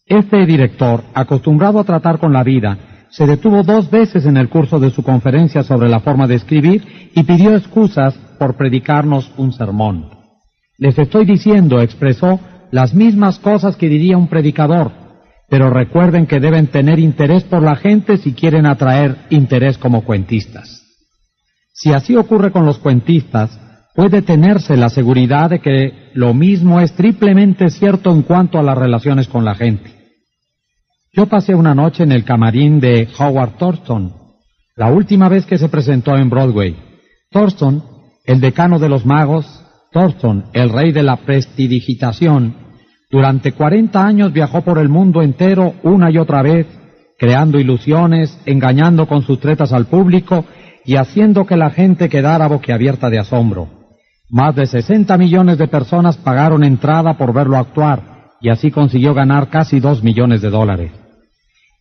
Este 0.06 0.46
director, 0.46 1.02
acostumbrado 1.14 1.80
a 1.80 1.84
tratar 1.84 2.18
con 2.18 2.32
la 2.32 2.44
vida, 2.44 2.78
se 3.10 3.26
detuvo 3.26 3.62
dos 3.62 3.90
veces 3.90 4.26
en 4.26 4.36
el 4.36 4.48
curso 4.48 4.78
de 4.78 4.90
su 4.90 5.02
conferencia 5.02 5.62
sobre 5.62 5.88
la 5.88 6.00
forma 6.00 6.26
de 6.26 6.36
escribir 6.36 7.10
y 7.14 7.22
pidió 7.22 7.56
excusas 7.56 8.14
por 8.38 8.56
predicarnos 8.56 9.32
un 9.36 9.52
sermón. 9.52 10.10
Les 10.78 10.98
estoy 10.98 11.24
diciendo, 11.24 11.80
expresó, 11.80 12.38
las 12.70 12.94
mismas 12.94 13.38
cosas 13.38 13.76
que 13.76 13.88
diría 13.88 14.18
un 14.18 14.28
predicador, 14.28 14.92
pero 15.48 15.70
recuerden 15.70 16.26
que 16.26 16.40
deben 16.40 16.66
tener 16.66 16.98
interés 16.98 17.44
por 17.44 17.62
la 17.62 17.76
gente 17.76 18.18
si 18.18 18.32
quieren 18.32 18.66
atraer 18.66 19.16
interés 19.30 19.78
como 19.78 20.04
cuentistas. 20.04 20.82
Si 21.72 21.92
así 21.92 22.16
ocurre 22.16 22.50
con 22.50 22.66
los 22.66 22.78
cuentistas, 22.78 23.58
puede 23.97 24.20
tenerse 24.20 24.77
la 24.77 24.90
seguridad 24.90 25.48
de 25.48 25.60
que 25.60 26.10
lo 26.12 26.35
mismo 26.35 26.81
es 26.81 26.93
triplemente 26.93 27.70
cierto 27.70 28.12
en 28.12 28.23
cuanto 28.23 28.59
a 28.59 28.62
las 28.62 28.77
relaciones 28.77 29.27
con 29.27 29.44
la 29.44 29.55
gente. 29.55 29.90
Yo 31.14 31.27
pasé 31.27 31.55
una 31.55 31.74
noche 31.74 32.02
en 32.02 32.12
el 32.12 32.23
camarín 32.23 32.78
de 32.78 33.09
Howard 33.18 33.56
Thurston, 33.56 34.12
la 34.77 34.93
última 34.93 35.31
vez 35.31 35.47
que 35.47 35.56
se 35.56 35.70
presentó 35.70 36.14
en 36.14 36.28
Broadway. 36.28 36.77
Thurston, 37.31 37.82
el 38.27 38.39
decano 38.39 38.78
de 38.78 38.90
los 38.90 39.06
magos, 39.06 39.47
Thurston, 39.93 40.44
el 40.52 40.68
rey 40.68 40.93
de 40.93 41.02
la 41.02 41.16
prestidigitación, 41.16 42.55
durante 43.10 43.52
40 43.52 44.05
años 44.05 44.31
viajó 44.31 44.60
por 44.60 44.78
el 44.78 44.90
mundo 44.90 45.23
entero 45.23 45.73
una 45.85 46.10
y 46.10 46.18
otra 46.18 46.43
vez, 46.43 46.66
creando 47.18 47.59
ilusiones, 47.59 48.39
engañando 48.44 49.06
con 49.06 49.23
sus 49.23 49.40
tretas 49.40 49.73
al 49.73 49.86
público 49.86 50.44
y 50.85 50.97
haciendo 50.97 51.47
que 51.47 51.56
la 51.56 51.70
gente 51.70 52.10
quedara 52.10 52.47
boquiabierta 52.47 53.09
de 53.09 53.20
asombro. 53.20 53.85
Más 54.28 54.55
de 54.57 54.66
60 54.66 55.16
millones 55.19 55.59
de 55.59 55.69
personas 55.69 56.16
pagaron 56.16 56.65
entrada 56.65 57.16
por 57.16 57.32
verlo 57.32 57.57
actuar 57.57 58.31
y 58.40 58.48
así 58.48 58.70
consiguió 58.70 59.15
ganar 59.15 59.48
casi 59.48 59.81
dos 59.81 60.03
millones 60.03 60.43
de 60.43 60.51
dólares. 60.51 60.93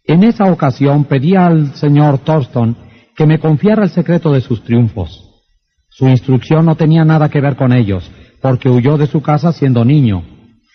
En 0.06 0.24
esa 0.24 0.46
ocasión 0.46 1.06
pedí 1.06 1.36
al 1.36 1.74
señor 1.76 2.20
Thorston 2.20 2.78
que 3.16 3.26
me 3.26 3.40
confiara 3.40 3.84
el 3.84 3.90
secreto 3.90 4.32
de 4.32 4.42
sus 4.42 4.64
triunfos. 4.64 5.44
Su 5.90 6.08
instrucción 6.08 6.66
no 6.66 6.76
tenía 6.76 7.04
nada 7.06 7.30
que 7.30 7.42
ver 7.42 7.56
con 7.56 7.74
ellos, 7.74 8.10
porque 8.42 8.70
huyó 8.70 8.98
de 8.98 9.08
su 9.08 9.22
casa 9.22 9.52
siendo 9.52 9.84
niño, 9.84 10.24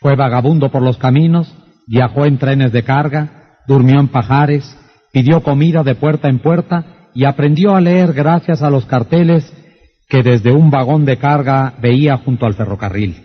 fue 0.01 0.17
vagabundo 0.17 0.71
por 0.71 0.83
los 0.83 0.97
caminos, 0.97 1.55
viajó 1.87 2.25
en 2.25 2.39
trenes 2.39 2.73
de 2.73 2.83
carga, 2.83 3.59
durmió 3.69 4.01
en 4.01 4.09
pajares, 4.09 4.77
pidió 5.13 5.43
comida 5.43 5.83
de 5.83 5.95
puerta 5.95 6.29
en 6.29 6.39
puerta 6.39 7.11
y 7.15 7.25
aprendió 7.25 7.77
a 7.77 7.81
leer 7.81 8.15
gracias 8.15 8.63
a 8.63 8.71
los 8.71 8.87
carteles 8.87 9.53
que 10.11 10.23
desde 10.25 10.53
un 10.53 10.71
vagón 10.71 11.05
de 11.05 11.17
carga 11.17 11.75
veía 11.81 12.19
junto 12.19 12.45
al 12.45 12.55
ferrocarril. 12.55 13.17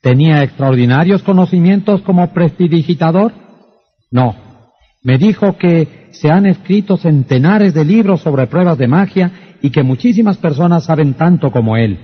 ¿Tenía 0.00 0.42
extraordinarios 0.42 1.22
conocimientos 1.22 2.00
como 2.00 2.32
prestidigitador? 2.32 3.32
No. 4.10 4.34
Me 5.02 5.18
dijo 5.18 5.58
que 5.58 6.08
se 6.12 6.30
han 6.30 6.46
escrito 6.46 6.96
centenares 6.96 7.74
de 7.74 7.84
libros 7.84 8.22
sobre 8.22 8.46
pruebas 8.46 8.78
de 8.78 8.88
magia 8.88 9.30
y 9.60 9.70
que 9.70 9.82
muchísimas 9.82 10.38
personas 10.38 10.84
saben 10.84 11.14
tanto 11.14 11.52
como 11.52 11.76
él. 11.76 11.98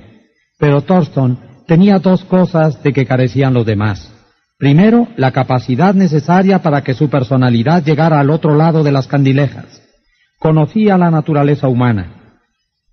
Pero 0.58 0.82
Thorston 0.82 1.38
tenía 1.66 1.98
dos 1.98 2.22
cosas 2.24 2.82
de 2.82 2.92
que 2.92 3.06
carecían 3.06 3.54
los 3.54 3.64
demás. 3.64 4.12
Primero, 4.58 5.08
la 5.16 5.32
capacidad 5.32 5.94
necesaria 5.94 6.60
para 6.60 6.82
que 6.82 6.94
su 6.94 7.08
personalidad 7.08 7.82
llegara 7.82 8.20
al 8.20 8.28
otro 8.30 8.54
lado 8.56 8.82
de 8.82 8.92
las 8.92 9.06
candilejas. 9.06 9.82
Conocía 10.38 10.98
la 10.98 11.10
naturaleza 11.10 11.68
humana. 11.68 12.15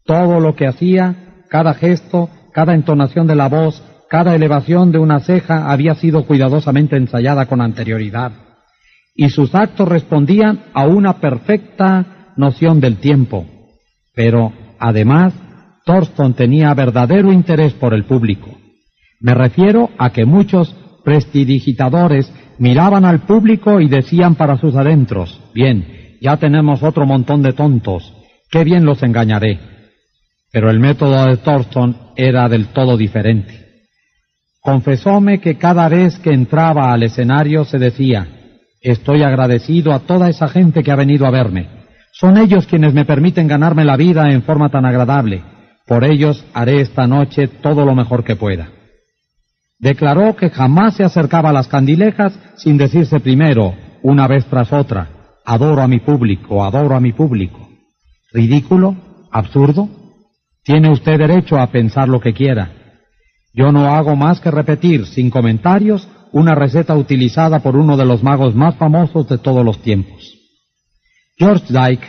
Todo 0.06 0.40
lo 0.40 0.56
que 0.56 0.68
hacía, 0.68 1.44
cada 1.50 1.74
gesto, 1.74 2.30
cada 2.52 2.74
entonación 2.74 3.28
de 3.28 3.36
la 3.36 3.50
voz, 3.50 3.84
cada 4.10 4.36
elevación 4.36 4.92
de 4.92 5.00
una 5.00 5.20
ceja 5.22 5.72
había 5.72 5.96
sido 5.96 6.26
cuidadosamente 6.26 6.96
ensayada 6.98 7.46
con 7.48 7.62
anterioridad. 7.62 8.32
Y 9.16 9.30
sus 9.30 9.56
actos 9.56 9.88
respondían 9.88 10.66
a 10.74 10.86
una 10.88 11.20
perfecta 11.20 12.34
noción 12.36 12.80
del 12.80 12.98
tiempo. 12.98 13.46
Pero, 14.16 14.54
además, 14.80 15.34
Thorston 15.86 16.34
tenía 16.34 16.74
verdadero 16.74 17.32
interés 17.32 17.74
por 17.74 17.94
el 17.94 18.04
público. 18.04 18.50
Me 19.20 19.34
refiero 19.34 19.90
a 19.98 20.12
que 20.12 20.26
muchos 20.26 20.76
prestidigitadores 21.04 22.32
miraban 22.60 23.06
al 23.06 23.22
público 23.22 23.80
y 23.80 23.88
decían 23.88 24.36
para 24.36 24.58
sus 24.58 24.76
adentros, 24.76 25.42
bien, 25.54 26.18
ya 26.22 26.38
tenemos 26.38 26.84
otro 26.84 27.06
montón 27.06 27.42
de 27.42 27.54
tontos, 27.54 28.14
qué 28.50 28.64
bien 28.64 28.86
los 28.86 29.02
engañaré. 29.04 29.73
Pero 30.54 30.70
el 30.70 30.80
método 30.80 31.26
de 31.26 31.36
Thorston 31.36 31.98
era 32.16 32.48
del 32.48 32.68
todo 32.68 32.96
diferente. 32.96 33.84
Confesóme 34.62 35.42
que 35.42 35.58
cada 35.58 35.90
vez 35.90 36.18
que 36.20 36.32
entraba 36.32 36.94
al 36.94 37.04
escenario 37.04 37.66
se 37.66 37.78
decía, 37.78 38.26
estoy 38.80 39.24
agradecido 39.24 39.92
a 39.92 40.00
toda 40.00 40.30
esa 40.30 40.48
gente 40.48 40.82
que 40.82 40.92
ha 40.92 40.96
venido 40.96 41.26
a 41.26 41.32
verme. 41.32 41.68
Son 42.14 42.38
ellos 42.38 42.68
quienes 42.68 42.94
me 42.94 43.04
permiten 43.04 43.50
ganarme 43.50 43.84
la 43.84 43.98
vida 43.98 44.30
en 44.30 44.44
forma 44.44 44.70
tan 44.70 44.86
agradable. 44.86 45.44
Por 45.86 46.06
ellos 46.06 46.46
haré 46.54 46.80
esta 46.80 47.08
noche 47.08 47.50
todo 47.50 47.84
lo 47.84 47.94
mejor 47.94 48.24
que 48.24 48.38
pueda 48.38 48.70
declaró 49.84 50.36
que 50.38 50.50
jamás 50.50 50.96
se 50.96 51.04
acercaba 51.04 51.50
a 51.50 51.54
las 51.54 51.68
candilejas 51.68 52.40
sin 52.56 52.78
decirse 52.78 53.20
primero, 53.20 53.76
una 54.02 54.28
vez 54.28 54.46
tras 54.46 54.72
otra, 54.72 55.10
adoro 55.46 55.82
a 55.82 55.90
mi 55.90 56.00
público, 56.00 56.64
adoro 56.64 56.96
a 56.96 57.02
mi 57.02 57.12
público. 57.12 57.68
¿Ridículo? 58.32 58.96
¿Absurdo? 59.30 59.90
Tiene 60.64 60.90
usted 60.90 61.18
derecho 61.18 61.60
a 61.60 61.68
pensar 61.68 62.08
lo 62.08 62.22
que 62.22 62.34
quiera. 62.34 62.72
Yo 63.54 63.72
no 63.72 63.94
hago 63.94 64.16
más 64.16 64.40
que 64.40 64.50
repetir, 64.50 65.06
sin 65.06 65.30
comentarios, 65.30 66.08
una 66.32 66.56
receta 66.56 66.96
utilizada 66.96 67.60
por 67.60 67.76
uno 67.76 67.98
de 67.98 68.06
los 68.06 68.24
magos 68.24 68.56
más 68.56 68.76
famosos 68.76 69.28
de 69.28 69.38
todos 69.38 69.64
los 69.64 69.82
tiempos. 69.82 70.34
George 71.38 71.66
Dyke, 71.68 72.08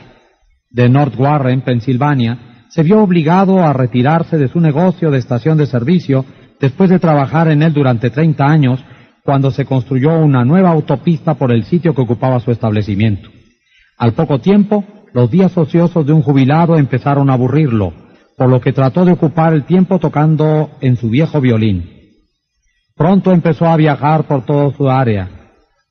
de 0.70 0.88
North 0.88 1.18
Warren, 1.18 1.62
Pensilvania, 1.62 2.66
se 2.68 2.82
vio 2.82 3.02
obligado 3.02 3.62
a 3.62 3.72
retirarse 3.72 4.38
de 4.38 4.48
su 4.48 4.60
negocio 4.60 5.10
de 5.10 5.18
estación 5.18 5.58
de 5.58 5.66
servicio 5.66 6.24
después 6.60 6.90
de 6.90 6.98
trabajar 6.98 7.48
en 7.48 7.62
él 7.62 7.72
durante 7.72 8.10
30 8.10 8.44
años, 8.44 8.84
cuando 9.24 9.50
se 9.50 9.64
construyó 9.64 10.18
una 10.18 10.44
nueva 10.44 10.70
autopista 10.70 11.34
por 11.34 11.52
el 11.52 11.64
sitio 11.64 11.94
que 11.94 12.02
ocupaba 12.02 12.40
su 12.40 12.50
establecimiento. 12.50 13.30
Al 13.98 14.12
poco 14.12 14.38
tiempo, 14.38 14.84
los 15.12 15.30
días 15.30 15.56
ociosos 15.56 16.06
de 16.06 16.12
un 16.12 16.22
jubilado 16.22 16.76
empezaron 16.76 17.30
a 17.30 17.34
aburrirlo, 17.34 18.03
por 18.36 18.48
lo 18.48 18.60
que 18.60 18.72
trató 18.72 19.04
de 19.04 19.12
ocupar 19.12 19.52
el 19.52 19.64
tiempo 19.64 19.98
tocando 19.98 20.70
en 20.80 20.96
su 20.96 21.08
viejo 21.08 21.40
violín. 21.40 21.90
Pronto 22.96 23.32
empezó 23.32 23.66
a 23.66 23.76
viajar 23.76 24.24
por 24.24 24.44
toda 24.44 24.72
su 24.72 24.88
área, 24.88 25.28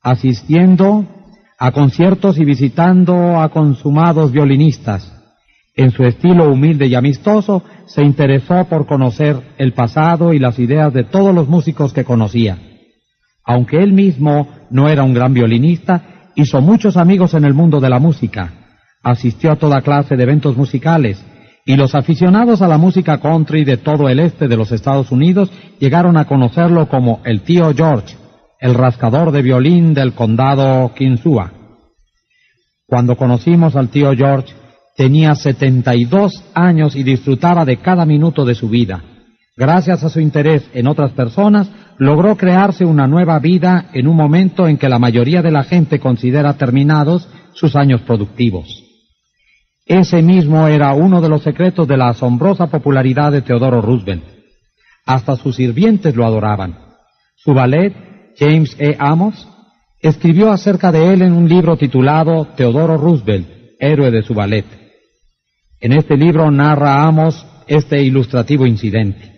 asistiendo 0.02 1.06
a 1.58 1.70
conciertos 1.72 2.38
y 2.38 2.44
visitando 2.44 3.40
a 3.40 3.48
consumados 3.48 4.32
violinistas. 4.32 5.10
En 5.76 5.90
su 5.90 6.04
estilo 6.04 6.50
humilde 6.50 6.86
y 6.86 6.94
amistoso, 6.94 7.62
se 7.86 8.02
interesó 8.02 8.64
por 8.64 8.86
conocer 8.86 9.36
el 9.58 9.72
pasado 9.72 10.32
y 10.32 10.38
las 10.38 10.58
ideas 10.58 10.92
de 10.92 11.04
todos 11.04 11.34
los 11.34 11.48
músicos 11.48 11.92
que 11.92 12.04
conocía. 12.04 12.58
Aunque 13.44 13.78
él 13.78 13.92
mismo 13.92 14.48
no 14.70 14.88
era 14.88 15.02
un 15.02 15.14
gran 15.14 15.34
violinista, 15.34 16.30
hizo 16.34 16.60
muchos 16.60 16.96
amigos 16.96 17.34
en 17.34 17.44
el 17.44 17.54
mundo 17.54 17.80
de 17.80 17.90
la 17.90 17.98
música. 17.98 18.52
Asistió 19.02 19.52
a 19.52 19.56
toda 19.56 19.82
clase 19.82 20.16
de 20.16 20.22
eventos 20.22 20.56
musicales 20.56 21.22
y 21.64 21.76
los 21.76 21.94
aficionados 21.94 22.62
a 22.62 22.68
la 22.68 22.78
música 22.78 23.18
country 23.18 23.64
de 23.64 23.78
todo 23.78 24.08
el 24.08 24.20
este 24.20 24.48
de 24.48 24.56
los 24.56 24.72
Estados 24.72 25.10
Unidos 25.10 25.50
llegaron 25.78 26.16
a 26.16 26.26
conocerlo 26.26 26.88
como 26.88 27.20
el 27.24 27.42
tío 27.42 27.72
George, 27.74 28.16
el 28.60 28.74
rascador 28.74 29.32
de 29.32 29.42
violín 29.42 29.94
del 29.94 30.12
condado 30.14 30.92
Kinsua. 30.94 31.52
Cuando 32.86 33.16
conocimos 33.16 33.76
al 33.76 33.88
tío 33.88 34.12
George, 34.14 34.54
Tenía 34.96 35.34
72 35.34 36.44
años 36.54 36.94
y 36.94 37.02
disfrutaba 37.02 37.64
de 37.64 37.78
cada 37.78 38.06
minuto 38.06 38.44
de 38.44 38.54
su 38.54 38.68
vida. 38.68 39.02
Gracias 39.56 40.04
a 40.04 40.08
su 40.08 40.20
interés 40.20 40.68
en 40.72 40.86
otras 40.86 41.12
personas, 41.12 41.68
logró 41.98 42.36
crearse 42.36 42.84
una 42.84 43.08
nueva 43.08 43.38
vida 43.40 43.86
en 43.92 44.06
un 44.06 44.16
momento 44.16 44.68
en 44.68 44.76
que 44.76 44.88
la 44.88 45.00
mayoría 45.00 45.42
de 45.42 45.50
la 45.50 45.64
gente 45.64 45.98
considera 45.98 46.54
terminados 46.54 47.28
sus 47.54 47.74
años 47.74 48.02
productivos. 48.02 48.83
Ese 49.86 50.22
mismo 50.22 50.66
era 50.66 50.94
uno 50.94 51.20
de 51.20 51.28
los 51.28 51.42
secretos 51.42 51.86
de 51.86 51.98
la 51.98 52.08
asombrosa 52.08 52.68
popularidad 52.68 53.32
de 53.32 53.42
Teodoro 53.42 53.82
Roosevelt. 53.82 54.24
Hasta 55.04 55.36
sus 55.36 55.56
sirvientes 55.56 56.16
lo 56.16 56.24
adoraban. 56.24 56.78
Su 57.36 57.52
ballet, 57.52 57.94
James 58.38 58.74
E. 58.78 58.96
Amos, 58.98 59.46
escribió 60.00 60.50
acerca 60.50 60.90
de 60.90 61.12
él 61.12 61.20
en 61.20 61.32
un 61.32 61.48
libro 61.48 61.76
titulado 61.76 62.46
Teodoro 62.56 62.96
Roosevelt, 62.96 63.46
héroe 63.78 64.10
de 64.10 64.22
su 64.22 64.32
ballet. 64.32 64.64
En 65.80 65.92
este 65.92 66.16
libro 66.16 66.50
narra 66.50 67.04
Amos 67.04 67.46
este 67.66 68.02
ilustrativo 68.02 68.66
incidente. 68.66 69.32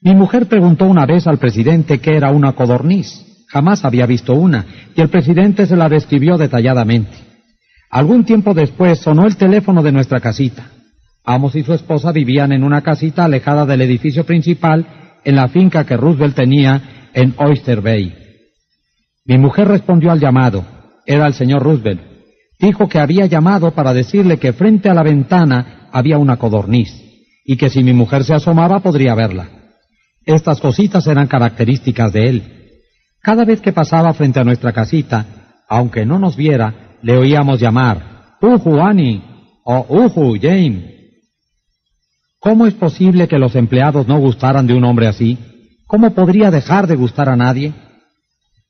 Mi 0.00 0.14
mujer 0.14 0.46
preguntó 0.46 0.86
una 0.86 1.06
vez 1.06 1.28
al 1.28 1.38
presidente 1.38 2.00
qué 2.00 2.16
era 2.16 2.30
una 2.30 2.54
codorniz. 2.54 3.44
Jamás 3.46 3.84
había 3.84 4.06
visto 4.06 4.34
una, 4.34 4.66
y 4.96 5.00
el 5.00 5.08
presidente 5.08 5.66
se 5.66 5.76
la 5.76 5.88
describió 5.88 6.36
detalladamente. 6.36 7.31
Algún 7.92 8.24
tiempo 8.24 8.54
después 8.54 8.98
sonó 8.98 9.26
el 9.26 9.36
teléfono 9.36 9.80
de 9.84 9.92
nuestra 9.92 10.18
casita. 10.18 10.66
Amos 11.24 11.54
y 11.54 11.62
su 11.62 11.72
esposa 11.72 12.10
vivían 12.10 12.50
en 12.50 12.64
una 12.64 12.82
casita 12.82 13.24
alejada 13.24 13.64
del 13.64 13.82
edificio 13.82 14.26
principal 14.26 14.84
en 15.22 15.36
la 15.36 15.46
finca 15.46 15.86
que 15.86 15.96
Roosevelt 15.96 16.34
tenía 16.34 17.10
en 17.14 17.34
Oyster 17.36 17.80
Bay. 17.80 18.12
Mi 19.24 19.38
mujer 19.38 19.68
respondió 19.68 20.10
al 20.10 20.18
llamado. 20.18 20.64
Era 21.06 21.28
el 21.28 21.34
señor 21.34 21.62
Roosevelt 21.62 22.12
dijo 22.62 22.88
que 22.88 23.00
había 23.00 23.26
llamado 23.26 23.72
para 23.72 23.92
decirle 23.92 24.38
que 24.38 24.52
frente 24.52 24.88
a 24.88 24.94
la 24.94 25.02
ventana 25.02 25.88
había 25.90 26.16
una 26.16 26.36
codorniz 26.36 26.90
y 27.44 27.56
que 27.56 27.68
si 27.68 27.82
mi 27.82 27.92
mujer 27.92 28.22
se 28.22 28.34
asomaba 28.34 28.78
podría 28.80 29.16
verla. 29.16 29.48
Estas 30.24 30.60
cositas 30.60 31.04
eran 31.08 31.26
características 31.26 32.12
de 32.12 32.28
él. 32.28 32.42
Cada 33.20 33.44
vez 33.44 33.60
que 33.60 33.72
pasaba 33.72 34.14
frente 34.14 34.38
a 34.38 34.44
nuestra 34.44 34.72
casita, 34.72 35.26
aunque 35.68 36.06
no 36.06 36.20
nos 36.20 36.36
viera, 36.36 36.91
le 37.02 37.16
oíamos 37.16 37.60
llamar, 37.60 38.36
Uju 38.40 38.80
Annie 38.80 39.22
o 39.64 39.86
Uju 39.88 40.36
Jane. 40.40 40.92
¿Cómo 42.38 42.66
es 42.66 42.74
posible 42.74 43.28
que 43.28 43.38
los 43.38 43.54
empleados 43.54 44.08
no 44.08 44.18
gustaran 44.18 44.66
de 44.66 44.74
un 44.74 44.84
hombre 44.84 45.06
así? 45.06 45.38
¿Cómo 45.86 46.12
podría 46.12 46.50
dejar 46.50 46.86
de 46.86 46.96
gustar 46.96 47.28
a 47.28 47.36
nadie? 47.36 47.72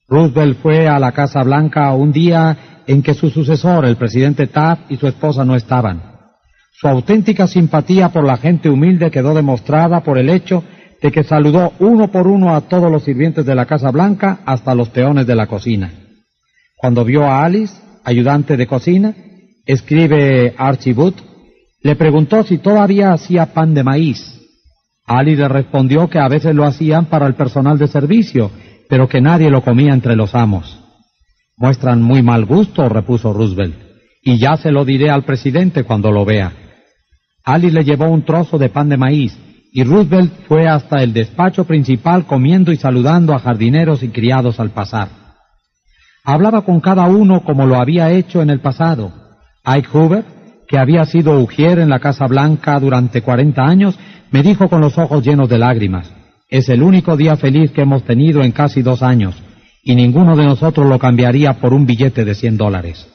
Roosevelt 0.09 0.59
fue 0.61 0.89
a 0.89 0.99
la 0.99 1.13
Casa 1.13 1.43
Blanca 1.43 1.93
un 1.95 2.13
día 2.13 2.83
en 2.87 3.03
que 3.03 3.15
su 3.15 3.31
sucesor, 3.31 3.87
el 3.87 3.97
presidente 3.97 4.47
Taft, 4.47 4.91
y 4.91 4.97
su 4.97 5.07
esposa 5.07 5.45
no 5.45 5.55
estaban. 5.55 6.03
Su 6.73 6.89
auténtica 6.89 7.47
simpatía 7.47 8.09
por 8.09 8.25
la 8.25 8.37
gente 8.37 8.69
humilde 8.69 9.11
quedó 9.11 9.35
demostrada 9.35 10.01
por 10.01 10.19
el 10.19 10.29
hecho 10.29 10.65
de 11.01 11.11
que 11.11 11.25
saludó 11.25 11.73
uno 11.79 12.11
por 12.11 12.27
uno 12.27 12.55
a 12.55 12.63
todos 12.63 12.91
los 12.91 13.05
sirvientes 13.05 13.47
de 13.47 13.55
la 13.55 13.67
Casa 13.67 13.91
Blanca 13.91 14.41
hasta 14.45 14.75
los 14.75 14.89
peones 14.89 15.27
de 15.27 15.35
la 15.35 15.47
cocina. 15.47 15.93
Cuando 16.77 17.05
vio 17.05 17.25
a 17.25 17.45
Alice, 17.45 17.75
ayudante 18.05 18.57
de 18.57 18.67
cocina, 18.67 19.15
escribe 19.67 20.55
Archie 20.57 20.95
Booth, 20.95 21.21
le 21.83 21.97
preguntó 21.97 22.43
si 22.45 22.59
todavía 22.59 23.13
hacía 23.13 23.53
pan 23.53 23.75
de 23.75 23.83
maíz. 23.83 24.41
Alice 25.07 25.41
le 25.41 25.49
respondió 25.49 26.09
que 26.09 26.19
a 26.19 26.29
veces 26.29 26.55
lo 26.55 26.65
hacían 26.65 27.07
para 27.07 27.27
el 27.27 27.35
personal 27.35 27.79
de 27.79 27.89
servicio 27.89 28.51
pero 28.93 29.09
que 29.09 29.23
nadie 29.23 29.49
lo 29.49 29.63
comía 29.63 29.95
entre 29.95 30.17
los 30.17 30.35
amos. 30.35 30.79
Muestran 31.57 32.03
muy 32.03 32.21
mal 32.21 32.45
gusto, 32.45 32.91
repuso 32.91 33.33
Roosevelt, 33.33 33.75
y 34.23 34.37
ya 34.37 34.59
se 34.59 34.71
lo 34.71 34.85
diré 34.85 35.09
al 35.09 35.23
presidente 35.23 35.85
cuando 35.85 36.13
lo 36.13 36.27
vea. 36.27 36.53
Alice 37.43 37.73
le 37.73 37.85
llevó 37.85 38.11
un 38.11 38.23
trozo 38.27 38.59
de 38.59 38.69
pan 38.69 38.91
de 38.91 38.99
maíz, 38.99 39.35
y 39.73 39.83
Roosevelt 39.83 40.47
fue 40.47 40.69
hasta 40.69 41.03
el 41.03 41.15
despacho 41.15 41.65
principal 41.65 42.27
comiendo 42.27 42.71
y 42.71 42.77
saludando 42.77 43.33
a 43.33 43.39
jardineros 43.39 44.03
y 44.03 44.11
criados 44.11 44.61
al 44.61 44.73
pasar. 44.73 45.09
Hablaba 46.25 46.63
con 46.63 46.81
cada 46.81 47.07
uno 47.07 47.43
como 47.43 47.67
lo 47.67 47.77
había 47.77 48.11
hecho 48.11 48.43
en 48.43 48.51
el 48.51 48.61
pasado. 48.61 49.13
Ike 49.65 49.89
Hoover, 49.93 50.25
que 50.69 50.79
había 50.79 51.05
sido 51.05 51.41
ujier 51.41 51.79
en 51.79 51.89
la 51.89 51.99
Casa 51.99 52.27
Blanca 52.27 52.79
durante 52.79 53.23
cuarenta 53.23 53.65
años, 53.65 53.99
me 54.31 54.43
dijo 54.43 54.69
con 54.69 54.81
los 54.81 54.97
ojos 54.99 55.25
llenos 55.25 55.49
de 55.49 55.59
lágrimas, 55.59 56.11
es 56.49 56.69
el 56.69 56.83
único 56.83 57.17
día 57.17 57.37
feliz 57.37 57.71
que 57.71 57.83
hemos 57.83 58.05
tenido 58.05 58.43
en 58.43 58.53
casi 58.53 58.83
dos 58.83 59.03
años, 59.03 59.35
y 59.83 59.95
ninguno 59.95 60.37
de 60.37 60.45
nosotros 60.45 60.87
lo 60.89 60.99
cambiaría 60.99 61.55
por 61.55 61.75
un 61.75 61.87
billete 61.87 62.25
de 62.25 62.35
cien 62.35 62.57
dólares. 62.57 63.07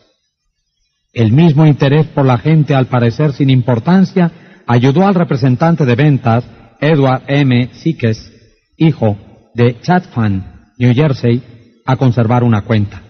El 1.14 1.32
mismo 1.32 1.66
interés 1.66 2.06
por 2.08 2.26
la 2.26 2.38
gente, 2.38 2.76
al 2.76 2.88
parecer 2.88 3.34
sin 3.34 3.50
importancia, 3.50 4.32
ayudó 4.68 5.08
al 5.08 5.16
representante 5.16 5.86
de 5.86 5.96
ventas, 5.96 6.44
Edward 6.80 7.24
M. 7.28 7.70
Sikes, 7.74 8.32
hijo 8.78 9.18
de 9.56 9.80
Chatham, 9.82 10.44
New 10.78 10.94
Jersey, 10.94 11.42
a 11.88 11.96
conservar 11.96 12.44
una 12.44 12.62
cuenta. 12.62 13.02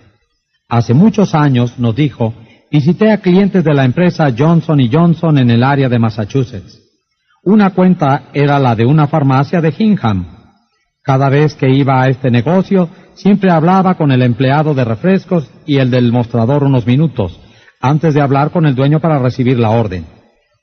Hace 0.70 0.94
muchos 0.94 1.36
años, 1.36 1.78
nos 1.80 1.96
dijo, 1.96 2.34
visité 2.72 3.12
a 3.12 3.18
clientes 3.18 3.64
de 3.64 3.74
la 3.74 3.84
empresa 3.84 4.34
Johnson 4.38 4.80
Johnson 4.90 5.38
en 5.40 5.50
el 5.50 5.64
área 5.64 5.90
de 5.90 6.00
Massachusetts. 6.00 6.80
Una 7.44 7.72
cuenta 7.72 8.30
era 8.34 8.60
la 8.60 8.76
de 8.76 8.86
una 8.86 9.08
farmacia 9.08 9.60
de 9.62 9.74
Hingham. 9.78 10.26
Cada 11.02 11.30
vez 11.30 11.56
que 11.56 11.70
iba 11.70 12.02
a 12.02 12.10
este 12.10 12.30
negocio, 12.30 12.90
siempre 13.16 13.50
hablaba 13.50 13.96
con 13.96 14.12
el 14.12 14.22
empleado 14.22 14.74
de 14.74 14.84
refrescos 14.84 15.50
y 15.66 15.78
el 15.78 15.90
del 15.90 16.12
mostrador 16.12 16.64
unos 16.64 16.86
minutos, 16.86 17.40
antes 17.82 18.14
de 18.14 18.22
hablar 18.22 18.52
con 18.52 18.66
el 18.66 18.76
dueño 18.76 19.00
para 19.00 19.18
recibir 19.18 19.58
la 19.58 19.70
orden. 19.70 20.17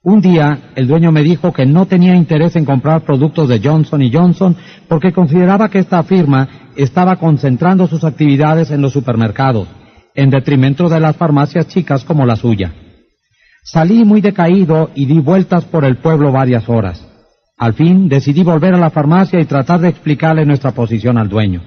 Un 0.04 0.20
día 0.20 0.70
el 0.76 0.86
dueño 0.86 1.10
me 1.12 1.22
dijo 1.22 1.50
que 1.50 1.64
no 1.64 1.86
tenía 1.86 2.14
interés 2.14 2.56
en 2.56 2.66
comprar 2.66 3.06
productos 3.06 3.48
de 3.48 3.58
Johnson 3.58 4.02
Johnson 4.12 4.54
porque 4.86 5.12
consideraba 5.12 5.70
que 5.70 5.78
esta 5.78 6.02
firma 6.02 6.46
estaba 6.76 7.16
concentrando 7.16 7.86
sus 7.86 8.04
actividades 8.04 8.70
en 8.70 8.82
los 8.82 8.92
supermercados, 8.92 9.66
en 10.14 10.28
detrimento 10.28 10.90
de 10.90 11.00
las 11.00 11.16
farmacias 11.16 11.68
chicas 11.68 12.04
como 12.04 12.26
la 12.26 12.36
suya. 12.36 12.74
Salí 13.62 14.04
muy 14.04 14.20
decaído 14.20 14.90
y 14.94 15.06
di 15.06 15.20
vueltas 15.20 15.64
por 15.64 15.86
el 15.86 15.96
pueblo 15.96 16.30
varias 16.30 16.68
horas. 16.68 17.02
Al 17.56 17.72
fin 17.72 18.06
decidí 18.06 18.42
volver 18.42 18.74
a 18.74 18.78
la 18.78 18.90
farmacia 18.90 19.40
y 19.40 19.46
tratar 19.46 19.80
de 19.80 19.88
explicarle 19.88 20.44
nuestra 20.44 20.72
posición 20.72 21.16
al 21.16 21.30
dueño. 21.30 21.62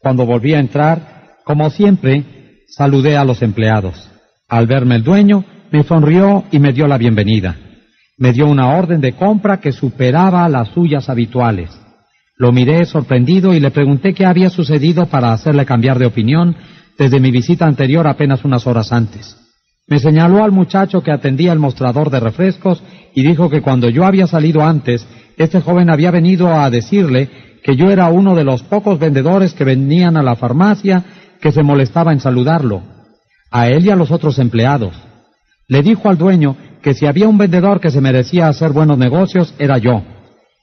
Cuando 0.00 0.26
volví 0.26 0.52
a 0.52 0.60
entrar, 0.60 1.38
como 1.44 1.70
siempre, 1.70 2.24
saludé 2.68 3.16
a 3.16 3.24
los 3.24 3.40
empleados. 3.40 4.10
Al 4.50 4.66
verme 4.66 4.96
el 4.96 5.02
dueño, 5.02 5.46
me 5.74 5.82
sonrió 5.82 6.44
y 6.52 6.60
me 6.60 6.72
dio 6.72 6.86
la 6.86 6.96
bienvenida. 6.96 7.56
Me 8.16 8.32
dio 8.32 8.46
una 8.46 8.76
orden 8.76 9.00
de 9.00 9.14
compra 9.14 9.58
que 9.58 9.72
superaba 9.72 10.48
las 10.48 10.68
suyas 10.68 11.08
habituales. 11.08 11.68
Lo 12.38 12.52
miré 12.52 12.84
sorprendido 12.84 13.52
y 13.52 13.58
le 13.58 13.72
pregunté 13.72 14.14
qué 14.14 14.24
había 14.24 14.50
sucedido 14.50 15.06
para 15.06 15.32
hacerle 15.32 15.66
cambiar 15.66 15.98
de 15.98 16.06
opinión 16.06 16.54
desde 16.96 17.18
mi 17.18 17.32
visita 17.32 17.66
anterior 17.66 18.06
apenas 18.06 18.44
unas 18.44 18.68
horas 18.68 18.92
antes. 18.92 19.36
Me 19.88 19.98
señaló 19.98 20.44
al 20.44 20.52
muchacho 20.52 21.02
que 21.02 21.10
atendía 21.10 21.52
el 21.52 21.58
mostrador 21.58 22.08
de 22.08 22.20
refrescos 22.20 22.80
y 23.12 23.26
dijo 23.26 23.50
que 23.50 23.60
cuando 23.60 23.88
yo 23.88 24.04
había 24.04 24.28
salido 24.28 24.62
antes, 24.62 25.04
este 25.36 25.60
joven 25.60 25.90
había 25.90 26.12
venido 26.12 26.54
a 26.54 26.70
decirle 26.70 27.28
que 27.64 27.74
yo 27.74 27.90
era 27.90 28.06
uno 28.10 28.36
de 28.36 28.44
los 28.44 28.62
pocos 28.62 29.00
vendedores 29.00 29.54
que 29.54 29.64
venían 29.64 30.16
a 30.16 30.22
la 30.22 30.36
farmacia 30.36 31.02
que 31.40 31.50
se 31.50 31.64
molestaba 31.64 32.12
en 32.12 32.20
saludarlo, 32.20 32.84
a 33.50 33.66
él 33.66 33.86
y 33.86 33.90
a 33.90 33.96
los 33.96 34.12
otros 34.12 34.38
empleados. 34.38 34.94
Le 35.68 35.82
dijo 35.82 36.08
al 36.08 36.18
dueño 36.18 36.56
que 36.82 36.94
si 36.94 37.06
había 37.06 37.28
un 37.28 37.38
vendedor 37.38 37.80
que 37.80 37.90
se 37.90 38.00
merecía 38.00 38.48
hacer 38.48 38.72
buenos 38.72 38.98
negocios, 38.98 39.54
era 39.58 39.78
yo. 39.78 40.02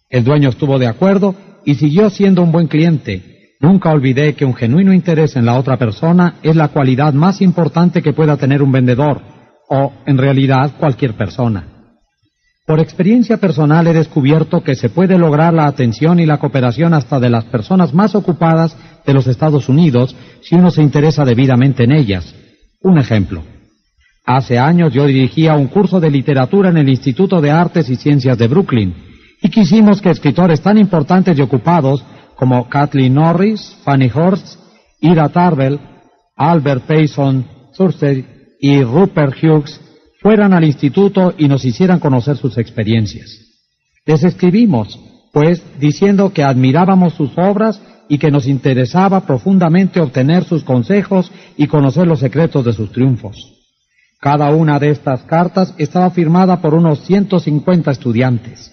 El 0.09 0.23
dueño 0.23 0.49
estuvo 0.49 0.77
de 0.77 0.87
acuerdo 0.87 1.35
y 1.65 1.75
siguió 1.75 2.09
siendo 2.09 2.43
un 2.43 2.51
buen 2.51 2.67
cliente, 2.67 3.31
Nunca 3.61 3.91
olvidé 3.91 4.33
que 4.33 4.43
un 4.43 4.55
genuino 4.55 4.91
interés 4.91 5.35
en 5.35 5.45
la 5.45 5.53
otra 5.53 5.77
persona 5.77 6.37
es 6.41 6.55
la 6.55 6.69
cualidad 6.69 7.13
más 7.13 7.41
importante 7.41 8.01
que 8.01 8.11
pueda 8.11 8.35
tener 8.35 8.63
un 8.63 8.71
vendedor, 8.71 9.21
o, 9.69 9.93
en 10.07 10.17
realidad, 10.17 10.71
cualquier 10.79 11.13
persona. 11.13 11.67
Por 12.65 12.79
experiencia 12.79 13.37
personal 13.37 13.85
he 13.85 13.93
descubierto 13.93 14.63
que 14.63 14.73
se 14.73 14.89
puede 14.89 15.17
lograr 15.17 15.53
la 15.53 15.67
atención 15.67 16.19
y 16.19 16.25
la 16.25 16.39
cooperación 16.39 16.95
hasta 16.95 17.19
de 17.19 17.29
las 17.29 17.45
personas 17.45 17.93
más 17.93 18.15
ocupadas 18.15 18.75
de 19.05 19.13
los 19.13 19.27
Estados 19.27 19.69
Unidos 19.69 20.15
si 20.41 20.55
uno 20.55 20.71
se 20.71 20.81
interesa 20.81 21.23
debidamente 21.23 21.83
en 21.83 21.91
ellas. 21.91 22.33
Un 22.81 22.97
ejemplo. 22.97 23.43
Hace 24.25 24.59
años 24.59 24.93
yo 24.93 25.05
dirigía 25.05 25.55
un 25.55 25.67
curso 25.67 25.99
de 25.99 26.11
literatura 26.11 26.69
en 26.69 26.77
el 26.77 26.89
Instituto 26.89 27.41
de 27.41 27.51
Artes 27.51 27.89
y 27.89 27.95
Ciencias 27.95 28.37
de 28.37 28.47
Brooklyn 28.47 28.93
y 29.41 29.49
quisimos 29.49 30.01
que 30.01 30.11
escritores 30.11 30.61
tan 30.61 30.77
importantes 30.77 31.37
y 31.37 31.41
ocupados 31.41 32.03
como 32.35 32.69
Kathleen 32.69 33.15
Norris, 33.15 33.75
Fanny 33.83 34.11
Horst, 34.13 34.59
Ira 34.99 35.29
Tarbell, 35.29 35.79
Albert 36.35 36.83
Payson 36.83 37.45
Thursday 37.75 38.25
y 38.59 38.83
Rupert 38.83 39.35
Hughes 39.41 39.81
fueran 40.21 40.53
al 40.53 40.63
instituto 40.63 41.33
y 41.37 41.47
nos 41.47 41.65
hicieran 41.65 41.99
conocer 41.99 42.37
sus 42.37 42.59
experiencias. 42.59 43.39
Les 44.05 44.23
escribimos, 44.23 44.99
pues, 45.33 45.63
diciendo 45.79 46.31
que 46.31 46.43
admirábamos 46.43 47.13
sus 47.13 47.31
obras 47.37 47.81
y 48.07 48.19
que 48.19 48.29
nos 48.29 48.45
interesaba 48.47 49.21
profundamente 49.25 49.99
obtener 49.99 50.43
sus 50.43 50.63
consejos 50.63 51.31
y 51.57 51.67
conocer 51.67 52.05
los 52.05 52.19
secretos 52.19 52.65
de 52.65 52.73
sus 52.73 52.91
triunfos. 52.91 53.60
Cada 54.21 54.51
una 54.51 54.77
de 54.77 54.91
estas 54.91 55.23
cartas 55.23 55.73
estaba 55.79 56.11
firmada 56.11 56.61
por 56.61 56.75
unos 56.75 56.99
150 57.05 57.89
estudiantes. 57.89 58.71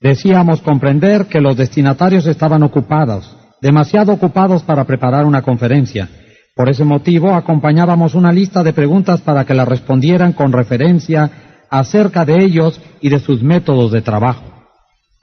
Decíamos 0.00 0.62
comprender 0.62 1.26
que 1.26 1.42
los 1.42 1.54
destinatarios 1.58 2.26
estaban 2.26 2.62
ocupados, 2.62 3.36
demasiado 3.60 4.14
ocupados 4.14 4.62
para 4.62 4.84
preparar 4.84 5.26
una 5.26 5.42
conferencia. 5.42 6.08
Por 6.56 6.70
ese 6.70 6.84
motivo 6.84 7.34
acompañábamos 7.34 8.14
una 8.14 8.32
lista 8.32 8.62
de 8.62 8.72
preguntas 8.72 9.20
para 9.20 9.44
que 9.44 9.52
la 9.52 9.66
respondieran 9.66 10.32
con 10.32 10.50
referencia 10.50 11.30
acerca 11.68 12.24
de 12.24 12.42
ellos 12.42 12.80
y 13.02 13.10
de 13.10 13.20
sus 13.20 13.42
métodos 13.42 13.92
de 13.92 14.00
trabajo. 14.00 14.44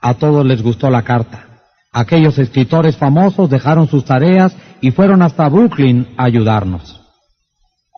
A 0.00 0.14
todos 0.14 0.46
les 0.46 0.62
gustó 0.62 0.88
la 0.88 1.02
carta. 1.02 1.46
Aquellos 1.92 2.38
escritores 2.38 2.96
famosos 2.96 3.50
dejaron 3.50 3.88
sus 3.88 4.04
tareas 4.04 4.56
y 4.80 4.92
fueron 4.92 5.20
hasta 5.20 5.48
Brooklyn 5.48 6.06
a 6.16 6.26
ayudarnos. 6.26 6.97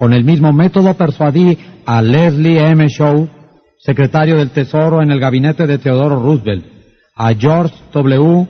Con 0.01 0.14
el 0.14 0.24
mismo 0.24 0.51
método 0.51 0.94
persuadí 0.94 1.59
a 1.85 2.01
Leslie 2.01 2.59
M. 2.59 2.89
Shaw 2.89 3.28
secretario 3.78 4.39
del 4.39 4.48
Tesoro 4.48 5.02
en 5.02 5.10
el 5.10 5.20
gabinete 5.20 5.66
de 5.66 5.77
Teodoro 5.77 6.18
Roosevelt, 6.18 6.64
a 7.14 7.35
George 7.35 7.74
W. 7.93 8.48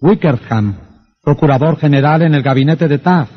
Wickerham, 0.00 0.76
procurador 1.20 1.76
general 1.76 2.22
en 2.22 2.34
el 2.36 2.42
gabinete 2.44 2.86
de 2.86 2.98
Taft, 2.98 3.32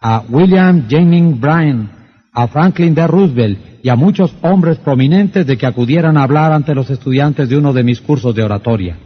a 0.00 0.22
William 0.30 0.88
Jennings 0.88 1.38
Bryan, 1.38 1.90
a 2.32 2.48
Franklin 2.48 2.94
D. 2.94 3.06
Roosevelt 3.06 3.58
y 3.82 3.90
a 3.90 3.96
muchos 3.96 4.34
hombres 4.40 4.78
prominentes 4.78 5.46
de 5.46 5.58
que 5.58 5.66
acudieran 5.66 6.16
a 6.16 6.22
hablar 6.22 6.54
ante 6.54 6.74
los 6.74 6.88
estudiantes 6.88 7.50
de 7.50 7.58
uno 7.58 7.74
de 7.74 7.82
mis 7.82 8.00
cursos 8.00 8.34
de 8.34 8.44
oratoria. 8.44 8.96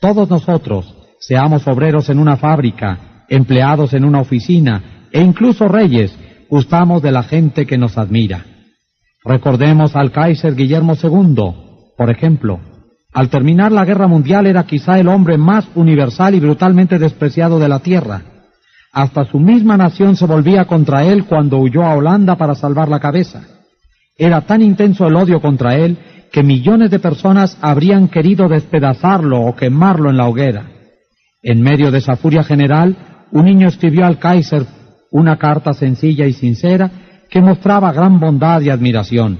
Todos 0.00 0.30
nosotros, 0.30 0.94
seamos 1.20 1.68
obreros 1.68 2.08
en 2.08 2.18
una 2.18 2.38
fábrica, 2.38 3.26
empleados 3.28 3.92
en 3.92 4.06
una 4.06 4.22
oficina 4.22 5.08
e 5.12 5.20
incluso 5.20 5.68
reyes, 5.68 6.16
gustamos 6.52 7.00
de 7.00 7.10
la 7.10 7.22
gente 7.22 7.64
que 7.64 7.78
nos 7.78 7.96
admira. 7.96 8.44
Recordemos 9.24 9.96
al 9.96 10.12
Kaiser 10.12 10.54
Guillermo 10.54 10.92
II, 11.02 11.94
por 11.96 12.10
ejemplo. 12.10 12.60
Al 13.14 13.30
terminar 13.30 13.72
la 13.72 13.86
guerra 13.86 14.06
mundial 14.06 14.46
era 14.46 14.64
quizá 14.64 15.00
el 15.00 15.08
hombre 15.08 15.38
más 15.38 15.66
universal 15.74 16.34
y 16.34 16.40
brutalmente 16.40 16.98
despreciado 16.98 17.58
de 17.58 17.70
la 17.70 17.78
tierra. 17.78 18.20
Hasta 18.92 19.24
su 19.24 19.38
misma 19.40 19.78
nación 19.78 20.14
se 20.14 20.26
volvía 20.26 20.66
contra 20.66 21.04
él 21.04 21.24
cuando 21.24 21.56
huyó 21.56 21.84
a 21.84 21.94
Holanda 21.94 22.36
para 22.36 22.54
salvar 22.54 22.90
la 22.90 23.00
cabeza. 23.00 23.44
Era 24.14 24.42
tan 24.42 24.60
intenso 24.60 25.06
el 25.06 25.16
odio 25.16 25.40
contra 25.40 25.76
él 25.76 25.96
que 26.30 26.42
millones 26.42 26.90
de 26.90 26.98
personas 26.98 27.56
habrían 27.62 28.08
querido 28.08 28.46
despedazarlo 28.46 29.40
o 29.40 29.56
quemarlo 29.56 30.10
en 30.10 30.18
la 30.18 30.28
hoguera. 30.28 30.66
En 31.42 31.62
medio 31.62 31.90
de 31.90 31.96
esa 31.96 32.16
furia 32.16 32.44
general, 32.44 33.24
un 33.30 33.46
niño 33.46 33.68
escribió 33.68 34.04
al 34.04 34.18
Kaiser 34.18 34.66
una 35.12 35.36
carta 35.36 35.72
sencilla 35.74 36.26
y 36.26 36.32
sincera 36.32 36.90
que 37.30 37.40
mostraba 37.40 37.92
gran 37.92 38.18
bondad 38.18 38.60
y 38.62 38.70
admiración. 38.70 39.38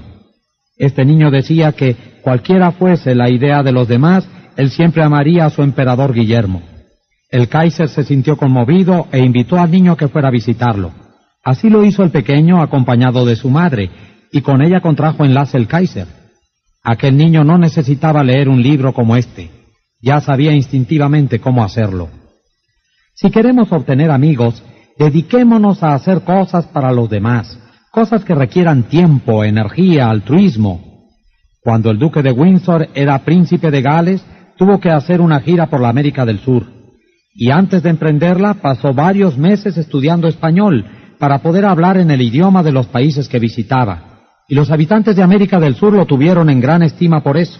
Este 0.77 1.03
niño 1.03 1.29
decía 1.29 1.73
que 1.73 1.95
cualquiera 2.21 2.71
fuese 2.71 3.13
la 3.13 3.29
idea 3.29 3.61
de 3.61 3.71
los 3.71 3.87
demás, 3.87 4.27
él 4.55 4.69
siempre 4.69 5.03
amaría 5.03 5.45
a 5.45 5.49
su 5.49 5.61
emperador 5.61 6.13
Guillermo. 6.13 6.61
El 7.29 7.49
Kaiser 7.49 7.89
se 7.89 8.03
sintió 8.03 8.37
conmovido 8.37 9.07
e 9.11 9.19
invitó 9.19 9.57
al 9.57 9.71
niño 9.71 9.97
que 9.97 10.07
fuera 10.07 10.29
a 10.29 10.31
visitarlo. 10.31 10.91
Así 11.43 11.69
lo 11.69 11.83
hizo 11.83 12.03
el 12.03 12.11
pequeño 12.11 12.61
acompañado 12.61 13.25
de 13.25 13.35
su 13.35 13.49
madre, 13.49 13.89
y 14.31 14.41
con 14.41 14.63
ella 14.63 14.81
contrajo 14.81 15.25
enlace 15.25 15.57
el 15.57 15.67
Kaiser. 15.67 16.07
Aquel 16.83 17.17
niño 17.17 17.43
no 17.43 17.57
necesitaba 17.57 18.23
leer 18.23 18.49
un 18.49 18.61
libro 18.61 18.93
como 18.93 19.15
este, 19.15 19.49
ya 20.01 20.21
sabía 20.21 20.53
instintivamente 20.53 21.39
cómo 21.39 21.63
hacerlo. 21.63 22.09
Si 23.15 23.29
queremos 23.31 23.71
obtener 23.71 24.11
amigos, 24.11 24.63
dediquémonos 24.97 25.83
a 25.83 25.93
hacer 25.93 26.21
cosas 26.21 26.65
para 26.67 26.91
los 26.91 27.09
demás, 27.09 27.59
cosas 27.91 28.23
que 28.23 28.35
requieran 28.35 28.83
tiempo, 28.83 29.43
energía, 29.43 30.09
altruismo. 30.09 31.09
Cuando 31.61 31.91
el 31.91 31.99
duque 31.99 32.21
de 32.21 32.31
Windsor 32.31 32.89
era 32.93 33.19
príncipe 33.19 33.71
de 33.71 33.81
Gales, 33.81 34.25
tuvo 34.57 34.79
que 34.79 34.89
hacer 34.89 35.21
una 35.21 35.39
gira 35.39 35.67
por 35.67 35.81
la 35.81 35.89
América 35.89 36.25
del 36.25 36.39
Sur. 36.39 36.65
Y 37.35 37.49
antes 37.49 37.81
de 37.81 37.89
emprenderla, 37.89 38.55
pasó 38.55 38.93
varios 38.93 39.37
meses 39.37 39.77
estudiando 39.77 40.27
español 40.27 40.85
para 41.17 41.39
poder 41.39 41.65
hablar 41.65 41.97
en 41.97 42.11
el 42.11 42.21
idioma 42.21 42.63
de 42.63 42.71
los 42.71 42.87
países 42.87 43.27
que 43.27 43.39
visitaba. 43.39 44.23
Y 44.47 44.55
los 44.55 44.71
habitantes 44.71 45.15
de 45.15 45.23
América 45.23 45.59
del 45.59 45.75
Sur 45.75 45.93
lo 45.93 46.05
tuvieron 46.05 46.49
en 46.49 46.59
gran 46.59 46.83
estima 46.83 47.23
por 47.23 47.37
eso. 47.37 47.59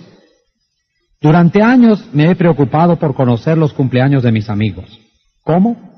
Durante 1.22 1.62
años 1.62 2.04
me 2.12 2.30
he 2.30 2.36
preocupado 2.36 2.98
por 2.98 3.16
conocer 3.16 3.58
los 3.58 3.72
cumpleaños 3.72 4.24
de 4.24 4.34
mis 4.34 4.50
amigos. 4.50 5.00
¿Cómo? 5.44 5.93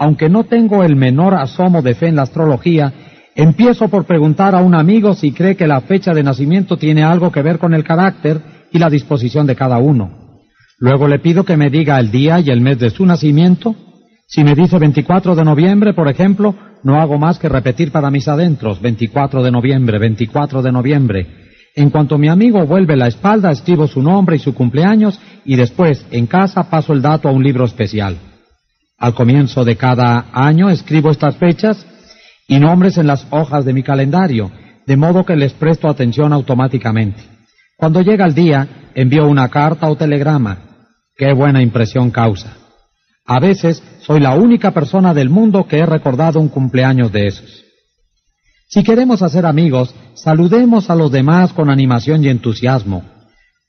Aunque 0.00 0.28
no 0.28 0.42
tengo 0.44 0.82
el 0.82 0.96
menor 0.96 1.34
asomo 1.34 1.80
de 1.80 1.94
fe 1.94 2.08
en 2.08 2.16
la 2.16 2.22
astrología, 2.22 2.92
Empiezo 3.34 3.88
por 3.88 4.04
preguntar 4.04 4.54
a 4.54 4.60
un 4.60 4.74
amigo 4.74 5.14
si 5.14 5.32
cree 5.32 5.56
que 5.56 5.66
la 5.66 5.80
fecha 5.80 6.12
de 6.12 6.22
nacimiento 6.22 6.76
tiene 6.76 7.04
algo 7.04 7.30
que 7.30 7.42
ver 7.42 7.58
con 7.58 7.74
el 7.74 7.84
carácter 7.84 8.40
y 8.72 8.78
la 8.78 8.90
disposición 8.90 9.46
de 9.46 9.56
cada 9.56 9.78
uno. 9.78 10.10
Luego 10.78 11.06
le 11.06 11.20
pido 11.20 11.44
que 11.44 11.56
me 11.56 11.70
diga 11.70 11.98
el 11.98 12.10
día 12.10 12.40
y 12.40 12.50
el 12.50 12.60
mes 12.60 12.78
de 12.78 12.90
su 12.90 13.06
nacimiento. 13.06 13.74
Si 14.26 14.42
me 14.42 14.54
dice 14.54 14.78
24 14.78 15.34
de 15.34 15.44
noviembre, 15.44 15.94
por 15.94 16.08
ejemplo, 16.08 16.54
no 16.82 17.00
hago 17.00 17.18
más 17.18 17.38
que 17.38 17.48
repetir 17.48 17.92
para 17.92 18.10
mis 18.10 18.26
adentros 18.28 18.80
24 18.80 19.42
de 19.42 19.50
noviembre, 19.50 19.98
24 19.98 20.62
de 20.62 20.72
noviembre. 20.72 21.26
En 21.76 21.90
cuanto 21.90 22.18
mi 22.18 22.28
amigo 22.28 22.66
vuelve 22.66 22.96
la 22.96 23.06
espalda, 23.06 23.52
escribo 23.52 23.86
su 23.86 24.02
nombre 24.02 24.36
y 24.36 24.40
su 24.40 24.54
cumpleaños 24.54 25.20
y 25.44 25.56
después, 25.56 26.04
en 26.10 26.26
casa, 26.26 26.68
paso 26.68 26.92
el 26.92 27.00
dato 27.00 27.28
a 27.28 27.32
un 27.32 27.42
libro 27.42 27.64
especial. 27.64 28.16
Al 29.00 29.14
comienzo 29.14 29.64
de 29.64 29.76
cada 29.76 30.26
año 30.30 30.68
escribo 30.68 31.10
estas 31.10 31.36
fechas 31.36 31.86
y 32.46 32.60
nombres 32.60 32.98
en 32.98 33.06
las 33.06 33.26
hojas 33.30 33.64
de 33.64 33.72
mi 33.72 33.82
calendario, 33.82 34.50
de 34.86 34.96
modo 34.98 35.24
que 35.24 35.36
les 35.36 35.54
presto 35.54 35.88
atención 35.88 36.34
automáticamente. 36.34 37.22
Cuando 37.78 38.02
llega 38.02 38.26
el 38.26 38.34
día, 38.34 38.90
envío 38.94 39.26
una 39.26 39.48
carta 39.48 39.88
o 39.88 39.96
telegrama. 39.96 40.58
Qué 41.16 41.32
buena 41.32 41.62
impresión 41.62 42.10
causa. 42.10 42.58
A 43.24 43.40
veces 43.40 43.82
soy 44.02 44.20
la 44.20 44.34
única 44.34 44.72
persona 44.72 45.14
del 45.14 45.30
mundo 45.30 45.66
que 45.66 45.78
he 45.78 45.86
recordado 45.86 46.38
un 46.38 46.48
cumpleaños 46.48 47.10
de 47.10 47.26
esos. 47.26 47.64
Si 48.68 48.84
queremos 48.84 49.22
hacer 49.22 49.46
amigos, 49.46 49.94
saludemos 50.12 50.90
a 50.90 50.94
los 50.94 51.10
demás 51.10 51.54
con 51.54 51.70
animación 51.70 52.22
y 52.22 52.28
entusiasmo. 52.28 53.04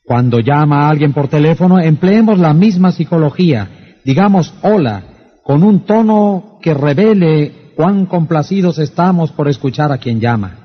Cuando 0.04 0.42
llama 0.42 0.88
a 0.88 0.90
alguien 0.90 1.14
por 1.14 1.30
teléfono, 1.30 1.80
empleemos 1.80 2.38
la 2.38 2.54
misma 2.54 2.92
psicología. 2.92 3.70
Digamos 4.04 4.54
hola, 4.62 5.04
con 5.44 5.64
un 5.64 5.86
tono 5.86 6.60
que 6.62 6.74
revele 6.74 7.74
cuán 7.76 8.06
complacidos 8.06 8.80
estamos 8.80 9.32
por 9.32 9.48
escuchar 9.48 9.92
a 9.92 9.98
quien 9.98 10.20
llama. 10.20 10.62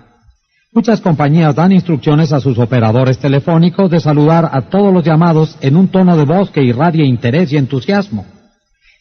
Muchas 0.73 1.01
compañías 1.01 1.55
dan 1.55 1.73
instrucciones 1.73 2.33
a 2.33 2.41
sus 2.41 2.59
operadores 2.59 3.19
telefónicos 3.19 3.91
de 3.91 4.01
saludar 4.01 4.51
a 4.53 4.63
todos 4.69 4.93
los 4.93 5.03
llamados 5.03 5.57
en 5.63 5.75
un 5.75 5.89
tono 5.89 6.17
de 6.17 6.27
voz 6.27 6.51
que 6.51 6.63
irradie 6.63 7.07
interés 7.07 7.51
y 7.53 7.57
entusiasmo. 7.57 8.27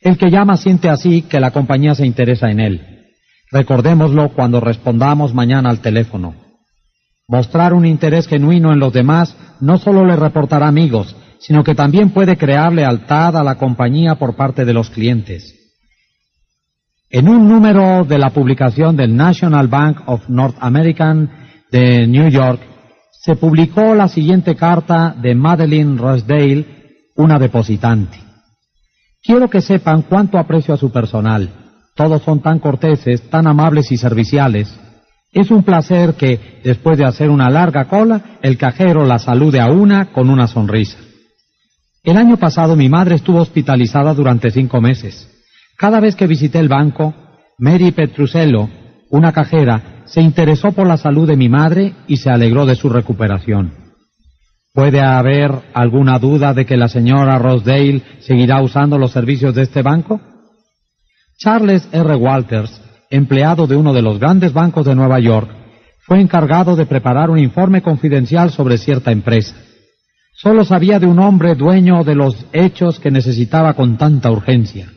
El 0.02 0.18
que 0.18 0.32
llama 0.32 0.56
siente 0.56 0.88
así 0.88 1.24
que 1.24 1.40
la 1.40 1.52
compañía 1.52 1.94
se 1.94 2.06
interesa 2.06 2.50
en 2.50 2.62
él. 2.62 2.82
Recordémoslo 3.52 4.30
cuando 4.30 4.62
respondamos 4.62 5.34
mañana 5.34 5.70
al 5.70 5.82
teléfono. 5.82 6.36
Mostrar 7.28 7.74
un 7.74 7.86
interés 7.86 8.28
genuino 8.28 8.72
en 8.72 8.80
los 8.80 8.94
demás 8.94 9.36
no 9.60 9.78
solo 9.78 10.06
le 10.06 10.16
reportará 10.16 10.68
amigos, 10.68 11.16
sino 11.40 11.64
que 11.64 11.76
también 11.76 12.12
puede 12.12 12.38
crear 12.38 12.72
lealtad 12.72 13.36
a 13.36 13.44
la 13.44 13.56
compañía 13.56 14.16
por 14.16 14.36
parte 14.36 14.64
de 14.64 14.74
los 14.74 14.90
clientes. 14.90 15.65
En 17.16 17.30
un 17.30 17.48
número 17.48 18.04
de 18.04 18.18
la 18.18 18.32
publicación 18.32 18.98
del 18.98 19.16
National 19.16 19.70
Bank 19.70 20.02
of 20.08 20.28
North 20.28 20.58
American 20.60 21.30
de 21.72 22.06
New 22.08 22.28
York, 22.28 22.60
se 23.10 23.38
publicó 23.38 23.96
la 23.96 24.10
siguiente 24.10 24.54
carta 24.54 25.16
de 25.18 25.34
Madeline 25.34 25.98
Rosedale, 25.98 26.66
una 27.16 27.40
depositante. 27.40 28.18
Quiero 29.24 29.50
que 29.50 29.62
sepan 29.62 30.02
cuánto 30.02 30.38
aprecio 30.38 30.74
a 30.74 30.78
su 30.78 30.92
personal. 30.92 31.50
Todos 31.96 32.22
son 32.22 32.42
tan 32.42 32.60
corteses, 32.60 33.30
tan 33.30 33.48
amables 33.48 33.94
y 33.94 33.98
serviciales. 33.98 34.78
Es 35.32 35.52
un 35.52 35.64
placer 35.64 36.16
que, 36.16 36.60
después 36.66 36.98
de 36.98 37.06
hacer 37.06 37.30
una 37.30 37.50
larga 37.50 37.86
cola, 37.86 38.40
el 38.42 38.58
cajero 38.58 39.06
la 39.06 39.20
salude 39.20 39.62
a 39.62 39.72
una 39.72 40.12
con 40.12 40.30
una 40.30 40.48
sonrisa. 40.48 40.98
El 42.04 42.18
año 42.18 42.36
pasado 42.36 42.76
mi 42.76 42.90
madre 42.90 43.16
estuvo 43.16 43.40
hospitalizada 43.40 44.14
durante 44.14 44.52
cinco 44.52 44.82
meses. 44.82 45.32
Cada 45.78 46.00
vez 46.00 46.16
que 46.16 46.28
visité 46.28 46.60
el 46.60 46.70
banco, 46.70 47.14
Mary 47.58 47.92
Petrusello, 47.92 48.70
una 49.10 49.32
cajera, 49.34 50.04
se 50.06 50.22
interesó 50.22 50.72
por 50.72 50.88
la 50.88 50.98
salud 50.98 51.28
de 51.28 51.36
mi 51.36 51.50
madre 51.50 51.94
y 52.08 52.18
se 52.18 52.30
alegró 52.30 52.66
de 52.66 52.76
su 52.76 52.90
recuperación. 52.90 53.74
¿Puede 54.74 55.02
haber 55.02 55.52
alguna 55.74 56.20
duda 56.20 56.54
de 56.54 56.66
que 56.66 56.78
la 56.78 56.88
señora 56.88 57.40
Rosedale 57.40 58.04
seguirá 58.20 58.62
usando 58.62 58.98
los 58.98 59.12
servicios 59.12 59.56
de 59.56 59.64
este 59.64 59.82
banco? 59.82 60.20
Charles 61.38 61.88
R. 61.92 62.16
Walters, 62.16 62.82
empleado 63.10 63.68
de 63.68 63.76
uno 63.76 63.94
de 63.94 64.02
los 64.02 64.20
grandes 64.20 64.54
bancos 64.54 64.86
de 64.86 64.96
Nueva 64.96 65.20
York, 65.20 65.50
fue 66.06 66.22
encargado 66.22 66.76
de 66.76 66.86
preparar 66.86 67.30
un 67.30 67.40
informe 67.40 67.82
confidencial 67.82 68.52
sobre 68.52 68.78
cierta 68.78 69.12
empresa. 69.12 69.56
Solo 70.34 70.64
sabía 70.64 71.00
de 71.00 71.08
un 71.08 71.20
hombre 71.20 71.56
dueño 71.56 72.04
de 72.04 72.16
los 72.16 72.46
hechos 72.54 73.00
que 73.00 73.12
necesitaba 73.12 73.74
con 73.74 73.98
tanta 73.98 74.30
urgencia. 74.30 74.90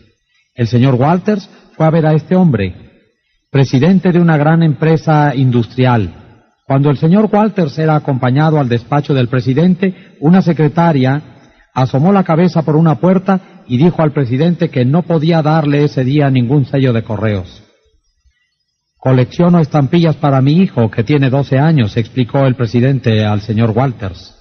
El 0.58 0.66
señor 0.66 0.96
Walters 0.96 1.48
fue 1.76 1.86
a 1.86 1.90
ver 1.90 2.04
a 2.04 2.14
este 2.14 2.34
hombre, 2.34 2.74
presidente 3.48 4.10
de 4.10 4.18
una 4.18 4.36
gran 4.36 4.64
empresa 4.64 5.32
industrial. 5.36 6.12
Cuando 6.66 6.90
el 6.90 6.98
señor 6.98 7.30
Walters 7.32 7.78
era 7.78 7.94
acompañado 7.94 8.58
al 8.58 8.68
despacho 8.68 9.14
del 9.14 9.28
presidente, 9.28 10.16
una 10.18 10.42
secretaria 10.42 11.22
asomó 11.72 12.12
la 12.12 12.24
cabeza 12.24 12.62
por 12.62 12.74
una 12.74 12.96
puerta 12.96 13.62
y 13.68 13.76
dijo 13.76 14.02
al 14.02 14.10
presidente 14.10 14.68
que 14.68 14.84
no 14.84 15.02
podía 15.02 15.42
darle 15.42 15.84
ese 15.84 16.02
día 16.02 16.28
ningún 16.28 16.66
sello 16.66 16.92
de 16.92 17.04
correos. 17.04 17.62
Colecciono 18.96 19.60
estampillas 19.60 20.16
para 20.16 20.42
mi 20.42 20.54
hijo, 20.60 20.90
que 20.90 21.04
tiene 21.04 21.30
12 21.30 21.56
años, 21.56 21.96
explicó 21.96 22.46
el 22.46 22.56
presidente 22.56 23.24
al 23.24 23.42
señor 23.42 23.70
Walters. 23.70 24.34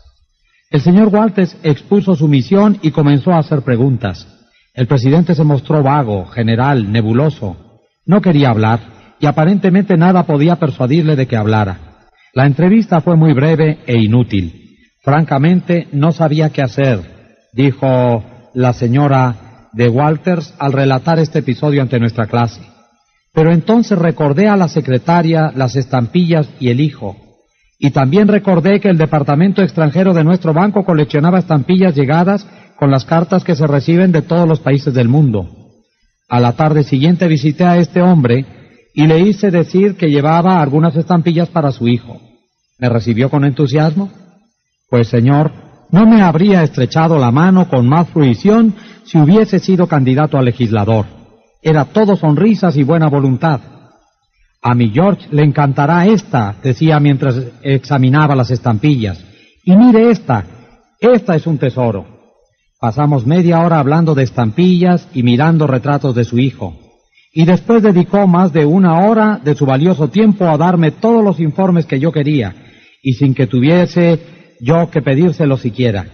El 0.72 0.82
señor 0.82 1.10
Walters 1.10 1.56
expuso 1.62 2.16
su 2.16 2.28
misión 2.28 2.80
y 2.82 2.90
comenzó 2.90 3.34
a 3.34 3.38
hacer 3.38 3.62
preguntas. 3.62 4.37
El 4.78 4.86
presidente 4.86 5.34
se 5.34 5.44
mostró 5.44 5.82
vago, 5.82 6.28
general, 6.28 6.92
nebuloso. 6.92 7.80
No 8.06 8.22
quería 8.22 8.52
hablar 8.52 8.80
y 9.20 9.26
aparentemente 9.26 9.98
nada 9.98 10.28
podía 10.28 10.58
persuadirle 10.58 11.16
de 11.16 11.26
que 11.26 11.36
hablara. 11.36 11.80
La 12.36 12.46
entrevista 12.46 13.02
fue 13.02 13.16
muy 13.16 13.34
breve 13.34 13.80
e 13.88 13.98
inútil. 13.98 14.78
Francamente, 15.02 15.88
no 15.94 16.12
sabía 16.12 16.52
qué 16.52 16.62
hacer, 16.62 17.00
dijo 17.54 18.24
la 18.54 18.74
señora 18.74 19.70
de 19.74 19.90
Walters 19.90 20.54
al 20.60 20.74
relatar 20.74 21.18
este 21.18 21.40
episodio 21.40 21.82
ante 21.82 22.00
nuestra 22.00 22.28
clase. 22.28 22.62
Pero 23.34 23.52
entonces 23.52 23.98
recordé 23.98 24.48
a 24.48 24.58
la 24.58 24.68
secretaria, 24.68 25.52
las 25.56 25.76
estampillas 25.76 26.48
y 26.60 26.70
el 26.70 26.82
hijo. 26.82 27.18
Y 27.80 27.92
también 27.92 28.28
recordé 28.28 28.80
que 28.80 28.90
el 28.90 28.98
departamento 28.98 29.62
extranjero 29.62 30.14
de 30.14 30.24
nuestro 30.24 30.54
banco 30.54 30.84
coleccionaba 30.84 31.40
estampillas 31.40 31.96
llegadas 31.96 32.48
con 32.78 32.90
las 32.90 33.06
cartas 33.06 33.44
que 33.44 33.56
se 33.56 33.68
reciben 33.68 34.12
de 34.12 34.22
todos 34.22 34.48
los 34.48 34.60
países 34.60 34.94
del 34.94 35.08
mundo. 35.08 35.48
A 36.30 36.40
la 36.40 36.54
tarde 36.54 36.84
siguiente 36.84 37.28
visité 37.28 37.64
a 37.66 37.78
este 37.78 38.02
hombre 38.02 38.46
y 38.94 39.06
le 39.06 39.20
hice 39.20 39.52
decir 39.52 39.96
que 39.96 40.10
llevaba 40.10 40.62
algunas 40.62 40.96
estampillas 40.96 41.50
para 41.50 41.72
su 41.72 41.88
hijo. 41.88 42.20
¿Me 42.80 42.90
recibió 42.90 43.30
con 43.30 43.46
entusiasmo? 43.46 44.12
Pues 44.90 45.08
señor, 45.08 45.52
no 45.92 46.06
me 46.06 46.22
habría 46.22 46.64
estrechado 46.64 47.18
la 47.18 47.32
mano 47.32 47.70
con 47.70 47.88
más 47.88 48.10
fruición 48.10 48.74
si 49.04 49.18
hubiese 49.18 49.60
sido 49.60 49.88
candidato 49.88 50.38
a 50.38 50.42
legislador. 50.42 51.06
Era 51.62 51.86
todo 51.86 52.16
sonrisas 52.16 52.76
y 52.76 52.84
buena 52.84 53.08
voluntad. 53.08 53.62
A 54.70 54.76
mi 54.76 54.90
George 54.90 55.30
le 55.32 55.44
encantará 55.44 56.06
esta, 56.08 56.54
decía 56.62 57.00
mientras 57.00 57.42
examinaba 57.62 58.36
las 58.36 58.52
estampillas. 58.52 59.24
Y 59.64 59.74
mire 59.78 60.12
esta, 60.12 60.44
esta 61.00 61.38
es 61.38 61.48
un 61.48 61.58
tesoro. 61.58 62.06
Pasamos 62.78 63.26
media 63.26 63.62
hora 63.62 63.80
hablando 63.80 64.14
de 64.14 64.24
estampillas 64.24 65.08
y 65.14 65.24
mirando 65.24 65.68
retratos 65.68 66.14
de 66.16 66.26
su 66.26 66.38
hijo. 66.38 66.76
Y 67.32 67.46
después 67.46 67.82
dedicó 67.82 68.28
más 68.28 68.52
de 68.52 68.66
una 68.66 69.08
hora 69.08 69.40
de 69.42 69.56
su 69.56 69.66
valioso 69.66 70.10
tiempo 70.10 70.50
a 70.50 70.58
darme 70.58 70.92
todos 70.92 71.24
los 71.24 71.40
informes 71.40 71.86
que 71.86 72.02
yo 72.02 72.12
quería, 72.12 72.54
y 73.02 73.14
sin 73.14 73.34
que 73.34 73.48
tuviese 73.48 74.20
yo 74.60 74.90
que 74.92 75.02
pedírselo 75.02 75.56
siquiera. 75.56 76.08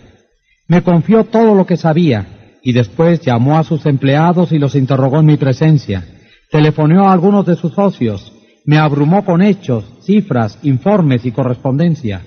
Me 0.68 0.84
confió 0.84 1.24
todo 1.24 1.56
lo 1.56 1.66
que 1.66 1.78
sabía, 1.78 2.60
y 2.62 2.72
después 2.72 3.20
llamó 3.22 3.58
a 3.58 3.64
sus 3.64 3.88
empleados 3.88 4.52
y 4.52 4.60
los 4.60 4.76
interrogó 4.76 5.22
en 5.22 5.26
mi 5.26 5.38
presencia. 5.38 6.06
Telefoneó 6.52 7.08
a 7.08 7.14
algunos 7.14 7.48
de 7.48 7.56
sus 7.56 7.74
socios, 7.74 8.33
me 8.66 8.78
abrumó 8.78 9.26
con 9.26 9.42
hechos, 9.42 9.86
cifras, 10.04 10.58
informes 10.64 11.26
y 11.26 11.32
correspondencia. 11.32 12.22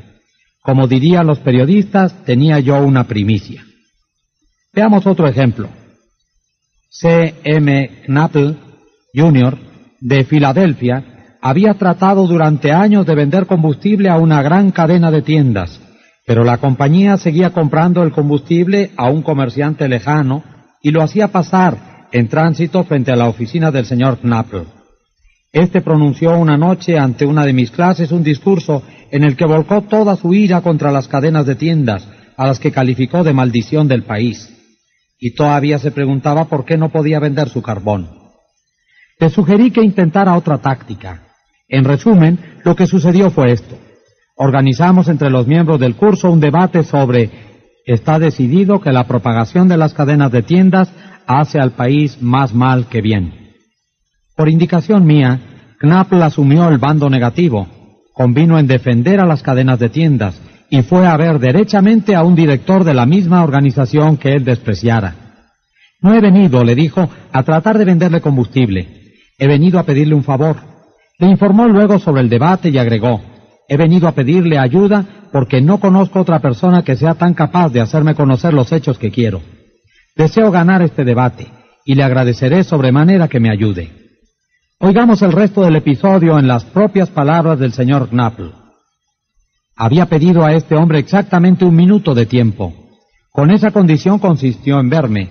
Como 0.62 0.86
dirían 0.86 1.26
los 1.26 1.38
periodistas, 1.38 2.24
tenía 2.24 2.58
yo 2.60 2.78
una 2.84 3.04
primicia. 3.04 3.64
Veamos 4.72 5.06
otro 5.06 5.26
ejemplo. 5.28 5.68
C. 6.90 7.34
M. 7.44 8.02
Knapple 8.06 8.56
Jr., 9.14 9.58
de 10.00 10.24
Filadelfia, 10.24 11.38
había 11.40 11.74
tratado 11.74 12.26
durante 12.26 12.72
años 12.72 13.06
de 13.06 13.14
vender 13.14 13.46
combustible 13.46 14.10
a 14.10 14.18
una 14.18 14.42
gran 14.42 14.70
cadena 14.70 15.10
de 15.10 15.22
tiendas, 15.22 15.80
pero 16.26 16.44
la 16.44 16.58
compañía 16.58 17.16
seguía 17.16 17.50
comprando 17.50 18.02
el 18.02 18.12
combustible 18.12 18.90
a 18.96 19.08
un 19.08 19.22
comerciante 19.22 19.88
lejano 19.88 20.44
y 20.82 20.90
lo 20.90 21.02
hacía 21.02 21.28
pasar 21.28 22.08
en 22.12 22.28
tránsito 22.28 22.84
frente 22.84 23.12
a 23.12 23.16
la 23.16 23.28
oficina 23.28 23.70
del 23.70 23.86
señor 23.86 24.18
Knapple. 24.18 24.75
Este 25.56 25.80
pronunció 25.80 26.36
una 26.36 26.58
noche 26.58 26.98
ante 26.98 27.24
una 27.24 27.46
de 27.46 27.54
mis 27.54 27.70
clases 27.70 28.12
un 28.12 28.22
discurso 28.22 28.82
en 29.10 29.24
el 29.24 29.38
que 29.38 29.46
volcó 29.46 29.80
toda 29.80 30.14
su 30.14 30.34
ira 30.34 30.60
contra 30.60 30.92
las 30.92 31.08
cadenas 31.08 31.46
de 31.46 31.54
tiendas, 31.54 32.06
a 32.36 32.46
las 32.46 32.60
que 32.60 32.70
calificó 32.70 33.24
de 33.24 33.32
maldición 33.32 33.88
del 33.88 34.02
país, 34.02 34.52
y 35.18 35.34
todavía 35.34 35.78
se 35.78 35.92
preguntaba 35.92 36.44
por 36.44 36.66
qué 36.66 36.76
no 36.76 36.90
podía 36.90 37.20
vender 37.20 37.48
su 37.48 37.62
carbón. 37.62 38.10
Le 39.18 39.30
sugerí 39.30 39.70
que 39.70 39.80
intentara 39.80 40.36
otra 40.36 40.58
táctica. 40.58 41.22
En 41.70 41.84
resumen, 41.84 42.38
lo 42.62 42.76
que 42.76 42.86
sucedió 42.86 43.30
fue 43.30 43.52
esto. 43.52 43.78
Organizamos 44.36 45.08
entre 45.08 45.30
los 45.30 45.46
miembros 45.46 45.80
del 45.80 45.96
curso 45.96 46.30
un 46.30 46.40
debate 46.40 46.82
sobre 46.82 47.30
está 47.86 48.18
decidido 48.18 48.82
que 48.82 48.92
la 48.92 49.06
propagación 49.06 49.68
de 49.68 49.78
las 49.78 49.94
cadenas 49.94 50.30
de 50.32 50.42
tiendas 50.42 50.90
hace 51.26 51.58
al 51.58 51.70
país 51.70 52.20
más 52.20 52.52
mal 52.52 52.88
que 52.88 53.00
bien. 53.00 53.45
Por 54.36 54.50
indicación 54.50 55.06
mía, 55.06 55.40
Knappl 55.80 56.22
asumió 56.22 56.68
el 56.68 56.76
bando 56.76 57.08
negativo, 57.08 57.66
convino 58.12 58.58
en 58.58 58.66
defender 58.66 59.18
a 59.18 59.24
las 59.24 59.42
cadenas 59.42 59.78
de 59.78 59.88
tiendas 59.88 60.38
y 60.68 60.82
fue 60.82 61.06
a 61.06 61.16
ver 61.16 61.38
derechamente 61.38 62.14
a 62.14 62.22
un 62.22 62.34
director 62.34 62.84
de 62.84 62.92
la 62.92 63.06
misma 63.06 63.42
organización 63.42 64.18
que 64.18 64.32
él 64.32 64.44
despreciara. 64.44 65.14
No 66.02 66.14
he 66.14 66.20
venido, 66.20 66.64
le 66.64 66.74
dijo, 66.74 67.08
a 67.32 67.42
tratar 67.44 67.78
de 67.78 67.86
venderle 67.86 68.20
combustible. 68.20 69.14
He 69.38 69.46
venido 69.46 69.78
a 69.78 69.84
pedirle 69.84 70.14
un 70.14 70.22
favor. 70.22 70.56
Le 71.18 71.28
informó 71.28 71.66
luego 71.66 71.98
sobre 71.98 72.20
el 72.20 72.28
debate 72.28 72.68
y 72.68 72.76
agregó, 72.76 73.22
he 73.68 73.78
venido 73.78 74.06
a 74.06 74.12
pedirle 74.12 74.58
ayuda 74.58 75.04
porque 75.32 75.62
no 75.62 75.80
conozco 75.80 76.20
otra 76.20 76.40
persona 76.40 76.82
que 76.82 76.96
sea 76.96 77.14
tan 77.14 77.32
capaz 77.32 77.70
de 77.70 77.80
hacerme 77.80 78.14
conocer 78.14 78.52
los 78.52 78.70
hechos 78.72 78.98
que 78.98 79.10
quiero. 79.10 79.40
Deseo 80.14 80.50
ganar 80.50 80.82
este 80.82 81.04
debate 81.04 81.46
y 81.86 81.94
le 81.94 82.02
agradeceré 82.02 82.64
sobremanera 82.64 83.28
que 83.28 83.40
me 83.40 83.50
ayude. 83.50 84.05
Oigamos 84.78 85.22
el 85.22 85.32
resto 85.32 85.62
del 85.62 85.76
episodio 85.76 86.38
en 86.38 86.46
las 86.46 86.66
propias 86.66 87.08
palabras 87.08 87.58
del 87.58 87.72
señor 87.72 88.10
Knappl. 88.10 88.52
Había 89.74 90.04
pedido 90.04 90.44
a 90.44 90.52
este 90.52 90.74
hombre 90.74 90.98
exactamente 90.98 91.64
un 91.64 91.74
minuto 91.74 92.14
de 92.14 92.26
tiempo. 92.26 92.74
Con 93.32 93.50
esa 93.50 93.70
condición 93.70 94.18
consistió 94.18 94.78
en 94.78 94.90
verme. 94.90 95.30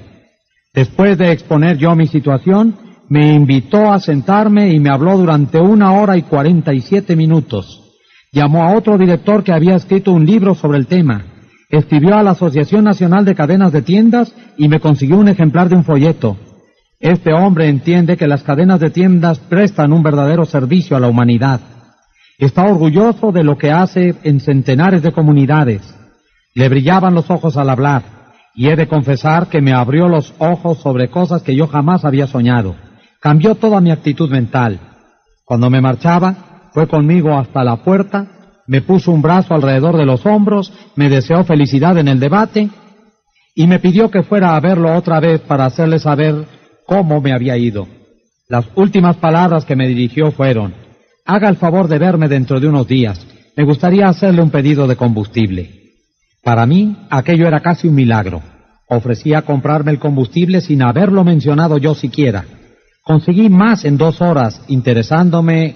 Después 0.74 1.20
de 1.20 1.32
exponer 1.32 1.78
yo 1.78 1.96
mi 1.96 2.08
situación, 2.08 2.76
me 3.08 3.34
invitó 3.34 3.92
a 3.92 4.00
sentarme 4.00 4.74
y 4.74 4.80
me 4.80 4.90
habló 4.90 5.16
durante 5.16 5.60
una 5.60 5.92
hora 5.92 6.18
y 6.18 6.24
cuarenta 6.24 6.74
y 6.74 6.82
siete 6.82 7.16
minutos. 7.16 7.84
Llamó 8.34 8.64
a 8.64 8.76
otro 8.76 8.98
director 8.98 9.44
que 9.44 9.54
había 9.54 9.76
escrito 9.76 10.12
un 10.12 10.26
libro 10.26 10.56
sobre 10.56 10.80
el 10.80 10.88
tema. 10.88 11.24
Escribió 11.70 12.16
a 12.16 12.24
la 12.24 12.32
Asociación 12.32 12.84
Nacional 12.84 13.26
de 13.26 13.36
Cadenas 13.36 13.72
de 13.72 13.84
Tiendas 13.84 14.34
y 14.58 14.68
me 14.70 14.80
consiguió 14.80 15.18
un 15.18 15.28
ejemplar 15.28 15.70
de 15.70 15.76
un 15.76 15.84
folleto. 15.84 16.36
Este 17.00 17.34
hombre 17.34 17.68
entiende 17.68 18.16
que 18.18 18.28
las 18.28 18.44
cadenas 18.44 18.80
de 18.80 18.90
tiendas 18.90 19.40
prestan 19.40 19.92
un 19.92 20.02
verdadero 20.02 20.46
servicio 20.46 20.96
a 20.96 21.00
la 21.00 21.08
humanidad. 21.08 21.60
Está 22.38 22.64
orgulloso 22.64 23.32
de 23.32 23.44
lo 23.44 23.58
que 23.58 23.72
hace 23.72 24.16
en 24.24 24.40
centenares 24.40 25.02
de 25.02 25.12
comunidades. 25.12 25.82
Le 26.54 26.70
brillaban 26.70 27.14
los 27.14 27.30
ojos 27.30 27.58
al 27.58 27.70
hablar, 27.70 28.04
y 28.54 28.70
he 28.70 28.76
de 28.76 28.88
confesar 28.88 29.48
que 29.48 29.62
me 29.62 29.74
abrió 29.74 30.08
los 30.08 30.34
ojos 30.38 30.80
sobre 30.80 31.10
cosas 31.10 31.44
que 31.44 31.56
yo 31.56 31.68
jamás 31.68 32.06
había 32.06 32.28
soñado. 32.28 32.76
Cambió 33.20 33.56
toda 33.56 33.82
mi 33.82 33.92
actitud 33.92 34.30
mental. 34.30 34.80
Cuando 35.44 35.70
me 35.70 35.82
marchaba, 35.82 36.70
fue 36.74 36.88
conmigo 36.88 37.38
hasta 37.38 37.64
la 37.64 37.78
puerta, 37.78 38.28
me 38.68 38.82
puso 38.82 39.12
un 39.12 39.22
brazo 39.22 39.54
alrededor 39.54 39.98
de 39.98 40.06
los 40.06 40.26
hombros, 40.26 40.74
me 40.96 41.10
deseó 41.10 41.44
felicidad 41.44 41.98
en 41.98 42.08
el 42.08 42.20
debate 42.20 42.70
y 43.54 43.68
me 43.68 43.80
pidió 43.80 44.10
que 44.10 44.24
fuera 44.24 44.56
a 44.56 44.60
verlo 44.60 44.94
otra 44.96 45.20
vez 45.20 45.42
para 45.42 45.66
hacerle 45.66 46.00
saber 46.00 46.55
cómo 46.86 47.22
me 47.22 47.34
había 47.34 47.57
ido. 47.57 47.88
Las 48.48 48.66
últimas 48.76 49.18
palabras 49.18 49.66
que 49.66 49.76
me 49.76 49.88
dirigió 49.88 50.32
fueron, 50.32 50.86
Haga 51.28 51.49
el 51.49 51.56
favor 51.56 51.88
de 51.88 51.98
verme 51.98 52.28
dentro 52.28 52.60
de 52.60 52.68
unos 52.68 52.88
días. 52.88 53.20
Me 53.57 53.64
gustaría 53.64 54.07
hacerle 54.07 54.44
un 54.44 54.52
pedido 54.52 54.88
de 54.88 54.95
combustible. 54.95 55.72
Para 56.44 56.68
mí, 56.68 56.95
aquello 57.10 57.48
era 57.48 57.62
casi 57.62 57.88
un 57.88 57.95
milagro. 57.95 58.44
Ofrecía 58.88 59.41
comprarme 59.41 59.91
el 59.91 59.98
combustible 59.98 60.62
sin 60.62 60.84
haberlo 60.84 61.24
mencionado 61.24 61.80
yo 61.80 61.95
siquiera. 61.95 62.45
Conseguí 63.03 63.49
más 63.49 63.86
en 63.86 63.98
dos 63.98 64.22
horas 64.22 64.62
interesándome 64.68 65.76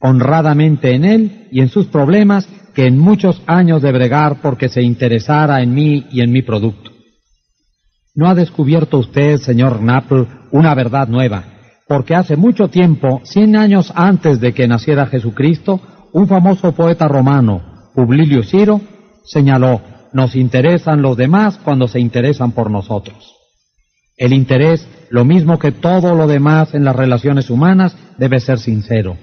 honradamente 0.00 0.94
en 0.94 1.04
él 1.04 1.48
y 1.50 1.60
en 1.60 1.68
sus 1.68 1.86
problemas 1.86 2.48
que 2.74 2.86
en 2.86 2.98
muchos 2.98 3.42
años 3.46 3.82
de 3.82 3.92
bregar 3.92 4.40
porque 4.40 4.70
se 4.70 4.80
interesara 4.80 5.60
en 5.60 5.74
mí 5.74 6.06
y 6.10 6.22
en 6.22 6.32
mi 6.32 6.40
producto. 6.40 6.95
¿No 8.16 8.28
ha 8.28 8.34
descubierto 8.34 8.98
usted, 8.98 9.36
señor 9.36 9.78
Knapp, 9.78 10.10
una 10.50 10.74
verdad 10.74 11.06
nueva? 11.06 11.56
porque 11.86 12.14
hace 12.14 12.36
mucho 12.36 12.68
tiempo, 12.68 13.20
cien 13.24 13.56
años 13.56 13.92
antes 13.94 14.40
de 14.40 14.52
que 14.52 14.66
naciera 14.66 15.06
Jesucristo, 15.06 15.80
un 16.12 16.26
famoso 16.26 16.72
poeta 16.72 17.06
romano, 17.06 17.62
Publio 17.94 18.42
Ciro, 18.42 18.80
señaló, 19.24 19.80
nos 20.12 20.34
interesan 20.34 21.00
los 21.00 21.16
demás 21.16 21.58
cuando 21.62 21.86
se 21.86 22.00
interesan 22.00 22.52
por 22.52 22.70
nosotros. 22.70 23.34
El 24.16 24.32
interés, 24.32 24.88
lo 25.10 25.24
mismo 25.24 25.58
que 25.58 25.72
todo 25.72 26.14
lo 26.14 26.26
demás 26.26 26.74
en 26.74 26.84
las 26.84 26.96
relaciones 26.96 27.50
humanas, 27.50 27.96
debe 28.18 28.40
ser 28.40 28.58
sincero. 28.58 29.16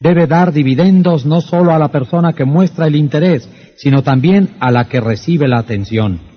Debe 0.00 0.26
dar 0.26 0.52
dividendos 0.52 1.24
no 1.24 1.40
solo 1.40 1.72
a 1.72 1.78
la 1.78 1.88
persona 1.88 2.32
que 2.32 2.44
muestra 2.44 2.88
el 2.88 2.96
interés, 2.96 3.48
sino 3.76 4.02
también 4.02 4.56
a 4.60 4.70
la 4.70 4.88
que 4.88 5.00
recibe 5.00 5.46
la 5.48 5.58
atención. 5.58 6.31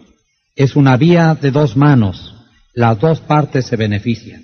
Es 0.56 0.78
una 0.78 0.96
vía 0.96 1.36
de 1.36 1.52
dos 1.52 1.76
manos. 1.76 2.34
Las 2.74 2.98
dos 2.98 3.20
partes 3.20 3.66
se 3.66 3.76
benefician. 3.76 4.42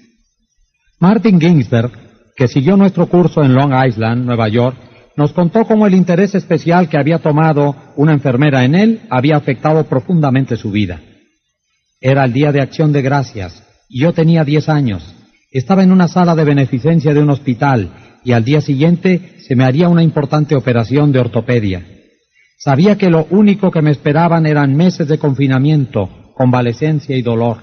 Martin 0.99 1.39
Ginsberg, 1.39 1.91
que 2.35 2.49
siguió 2.49 2.75
nuestro 2.75 3.07
curso 3.07 3.41
en 3.43 3.53
Long 3.53 3.73
Island, 3.87 4.25
Nueva 4.25 4.49
York, 4.49 4.75
nos 5.15 5.31
contó 5.31 5.63
cómo 5.63 5.87
el 5.87 5.95
interés 5.95 6.35
especial 6.35 6.89
que 6.89 6.97
había 6.97 7.19
tomado 7.19 7.75
una 7.95 8.11
enfermera 8.11 8.65
en 8.65 8.75
él 8.75 9.01
había 9.09 9.37
afectado 9.37 9.85
profundamente 9.85 10.57
su 10.57 10.69
vida. 10.69 10.99
Era 12.01 12.25
el 12.25 12.33
día 12.33 12.51
de 12.51 12.61
acción 12.61 12.91
de 12.91 13.01
gracias 13.01 13.63
y 13.87 14.01
yo 14.01 14.11
tenía 14.11 14.43
diez 14.43 14.67
años. 14.67 15.15
Estaba 15.49 15.81
en 15.81 15.93
una 15.93 16.09
sala 16.09 16.35
de 16.35 16.43
beneficencia 16.43 17.13
de 17.13 17.21
un 17.21 17.29
hospital 17.29 17.89
y 18.25 18.33
al 18.33 18.43
día 18.43 18.59
siguiente 18.59 19.37
se 19.47 19.55
me 19.55 19.63
haría 19.63 19.87
una 19.87 20.03
importante 20.03 20.55
operación 20.55 21.13
de 21.13 21.19
ortopedia. 21.19 21.85
Sabía 22.63 22.95
que 22.95 23.09
lo 23.09 23.25
único 23.31 23.71
que 23.71 23.81
me 23.81 23.89
esperaban 23.89 24.45
eran 24.45 24.75
meses 24.75 25.07
de 25.07 25.17
confinamiento, 25.17 26.31
convalecencia 26.35 27.17
y 27.17 27.23
dolor. 27.23 27.57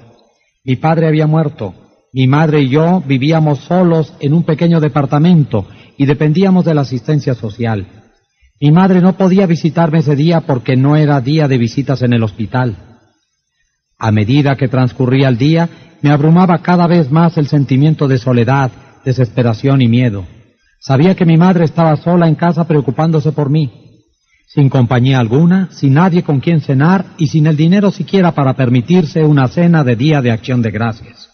Mi 0.64 0.74
padre 0.74 1.06
había 1.06 1.28
muerto 1.28 1.72
mi 2.12 2.26
madre 2.26 2.62
y 2.62 2.68
yo 2.68 3.00
vivíamos 3.06 3.60
solos 3.60 4.12
en 4.18 4.32
un 4.32 4.42
pequeño 4.42 4.80
departamento 4.80 5.68
y 5.96 6.04
dependíamos 6.04 6.64
de 6.64 6.74
la 6.74 6.80
asistencia 6.80 7.34
social. 7.34 7.86
Mi 8.60 8.72
madre 8.72 9.00
no 9.00 9.16
podía 9.16 9.46
visitarme 9.46 9.98
ese 9.98 10.16
día 10.16 10.40
porque 10.40 10.74
no 10.74 10.96
era 10.96 11.20
día 11.20 11.46
de 11.46 11.58
visitas 11.58 12.02
en 12.02 12.12
el 12.12 12.24
hospital. 12.24 12.76
A 14.00 14.10
medida 14.10 14.56
que 14.56 14.66
transcurría 14.66 15.28
el 15.28 15.38
día, 15.38 15.68
me 16.02 16.10
abrumaba 16.10 16.58
cada 16.58 16.88
vez 16.88 17.08
más 17.12 17.38
el 17.38 17.46
sentimiento 17.46 18.08
de 18.08 18.18
soledad, 18.18 18.72
desesperación 19.04 19.80
y 19.80 19.86
miedo. 19.86 20.26
Sabía 20.80 21.14
que 21.14 21.24
mi 21.24 21.36
madre 21.36 21.66
estaba 21.66 21.94
sola 21.94 22.26
en 22.26 22.34
casa 22.34 22.66
preocupándose 22.66 23.30
por 23.30 23.48
mí, 23.48 23.87
sin 24.48 24.70
compañía 24.70 25.18
alguna, 25.18 25.68
sin 25.72 25.94
nadie 25.94 26.22
con 26.22 26.40
quien 26.40 26.62
cenar 26.62 27.04
y 27.18 27.26
sin 27.26 27.46
el 27.46 27.56
dinero 27.56 27.90
siquiera 27.90 28.32
para 28.32 28.54
permitirse 28.54 29.22
una 29.22 29.46
cena 29.48 29.84
de 29.84 29.94
día 29.94 30.22
de 30.22 30.32
acción 30.32 30.62
de 30.62 30.70
gracias. 30.70 31.30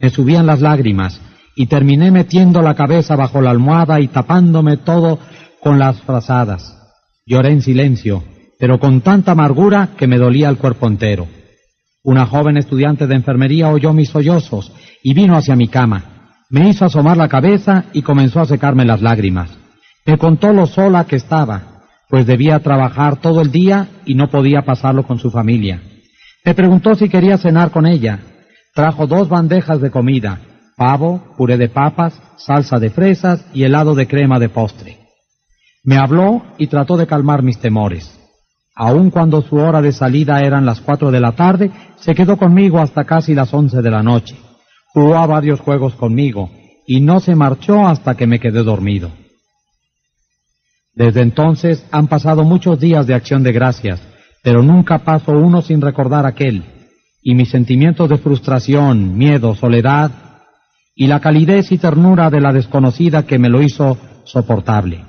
Me 0.00 0.10
subían 0.10 0.44
las 0.44 0.60
lágrimas 0.60 1.20
y 1.54 1.66
terminé 1.66 2.10
metiendo 2.10 2.60
la 2.60 2.74
cabeza 2.74 3.14
bajo 3.14 3.40
la 3.40 3.50
almohada 3.50 4.00
y 4.00 4.08
tapándome 4.08 4.78
todo 4.78 5.20
con 5.62 5.78
las 5.78 6.02
frazadas. 6.02 6.76
Lloré 7.24 7.52
en 7.52 7.62
silencio, 7.62 8.24
pero 8.58 8.80
con 8.80 9.00
tanta 9.00 9.32
amargura 9.32 9.90
que 9.96 10.08
me 10.08 10.18
dolía 10.18 10.48
el 10.48 10.58
cuerpo 10.58 10.88
entero. 10.88 11.28
Una 12.02 12.26
joven 12.26 12.56
estudiante 12.56 13.06
de 13.06 13.14
enfermería 13.14 13.68
oyó 13.68 13.92
mis 13.92 14.10
sollozos 14.10 14.72
y 15.04 15.14
vino 15.14 15.36
hacia 15.36 15.54
mi 15.54 15.68
cama. 15.68 16.32
Me 16.50 16.68
hizo 16.68 16.84
asomar 16.84 17.16
la 17.16 17.28
cabeza 17.28 17.84
y 17.92 18.02
comenzó 18.02 18.40
a 18.40 18.46
secarme 18.46 18.84
las 18.84 19.00
lágrimas. 19.00 19.56
Me 20.04 20.18
contó 20.18 20.52
lo 20.52 20.66
sola 20.66 21.06
que 21.06 21.16
estaba, 21.16 21.73
pues 22.14 22.28
debía 22.28 22.60
trabajar 22.60 23.16
todo 23.16 23.40
el 23.40 23.50
día 23.50 23.88
y 24.06 24.14
no 24.14 24.30
podía 24.30 24.62
pasarlo 24.62 25.02
con 25.02 25.18
su 25.18 25.32
familia. 25.32 25.82
Me 26.44 26.54
preguntó 26.54 26.94
si 26.94 27.08
quería 27.08 27.38
cenar 27.38 27.72
con 27.72 27.86
ella, 27.86 28.20
Trajo 28.72 29.08
dos 29.08 29.28
bandejas 29.28 29.80
de 29.80 29.90
comida, 29.90 30.38
pavo, 30.76 31.34
puré 31.36 31.56
de 31.56 31.68
papas, 31.68 32.14
salsa 32.36 32.78
de 32.78 32.90
fresas 32.90 33.44
y 33.52 33.64
helado 33.64 33.96
de 33.96 34.06
crema 34.06 34.38
de 34.38 34.48
postre. 34.48 34.98
Me 35.82 35.96
habló 35.96 36.44
y 36.56 36.68
trató 36.68 36.96
de 36.96 37.08
calmar 37.08 37.42
mis 37.42 37.58
temores. 37.58 38.16
Aun 38.76 39.10
cuando 39.10 39.42
su 39.42 39.56
hora 39.56 39.82
de 39.82 39.90
salida 39.90 40.38
eran 40.38 40.64
las 40.64 40.80
cuatro 40.80 41.10
de 41.10 41.18
la 41.18 41.32
tarde, 41.32 41.72
se 41.96 42.14
quedó 42.14 42.36
conmigo 42.36 42.78
hasta 42.78 43.02
casi 43.02 43.34
las 43.34 43.52
once 43.52 43.82
de 43.82 43.90
la 43.90 44.04
noche. 44.04 44.36
Jugó 44.92 45.26
varios 45.26 45.58
juegos 45.58 45.96
conmigo 45.96 46.48
y 46.86 47.00
no 47.00 47.18
se 47.18 47.34
marchó 47.34 47.84
hasta 47.84 48.14
que 48.14 48.28
me 48.28 48.38
quedé 48.38 48.62
dormido. 48.62 49.23
Desde 50.94 51.22
entonces 51.22 51.84
han 51.90 52.06
pasado 52.06 52.44
muchos 52.44 52.78
días 52.78 53.06
de 53.06 53.14
acción 53.14 53.42
de 53.42 53.52
gracias, 53.52 54.00
pero 54.42 54.62
nunca 54.62 54.98
paso 54.98 55.32
uno 55.32 55.62
sin 55.62 55.80
recordar 55.80 56.26
aquel, 56.26 56.64
y 57.22 57.34
mis 57.34 57.50
sentimientos 57.50 58.08
de 58.08 58.18
frustración, 58.18 59.16
miedo, 59.16 59.54
soledad, 59.54 60.10
y 60.94 61.06
la 61.08 61.20
calidez 61.20 61.72
y 61.72 61.78
ternura 61.78 62.30
de 62.30 62.40
la 62.40 62.52
desconocida 62.52 63.24
que 63.24 63.38
me 63.38 63.48
lo 63.48 63.62
hizo 63.62 63.98
soportable. 64.24 65.04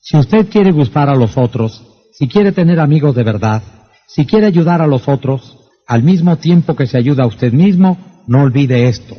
Si 0.00 0.16
usted 0.16 0.48
quiere 0.48 0.72
gustar 0.72 1.10
a 1.10 1.14
los 1.14 1.36
otros, 1.36 1.84
si 2.14 2.26
quiere 2.26 2.52
tener 2.52 2.80
amigos 2.80 3.14
de 3.14 3.22
verdad, 3.22 3.62
si 4.06 4.24
quiere 4.24 4.46
ayudar 4.46 4.80
a 4.80 4.86
los 4.86 5.08
otros, 5.08 5.58
al 5.86 6.02
mismo 6.02 6.36
tiempo 6.36 6.74
que 6.74 6.86
se 6.86 6.96
ayuda 6.96 7.24
a 7.24 7.26
usted 7.26 7.52
mismo, 7.52 7.98
no 8.26 8.42
olvide 8.42 8.88
esto. 8.88 9.16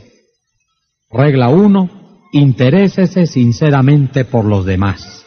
Regla 1.11 1.49
1. 1.49 2.00
Interésese 2.33 3.25
sinceramente 3.25 4.23
por 4.23 4.45
los 4.45 4.65
demás. 4.65 5.25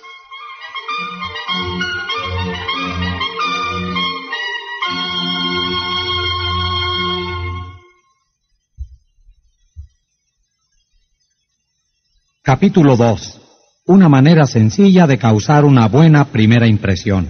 Capítulo 12.43 12.97
2. 12.97 13.41
Una 13.87 14.09
manera 14.09 14.47
sencilla 14.47 15.07
de 15.07 15.19
causar 15.19 15.67
una 15.67 15.89
buena 15.89 16.25
primera 16.29 16.67
impresión. 16.67 17.29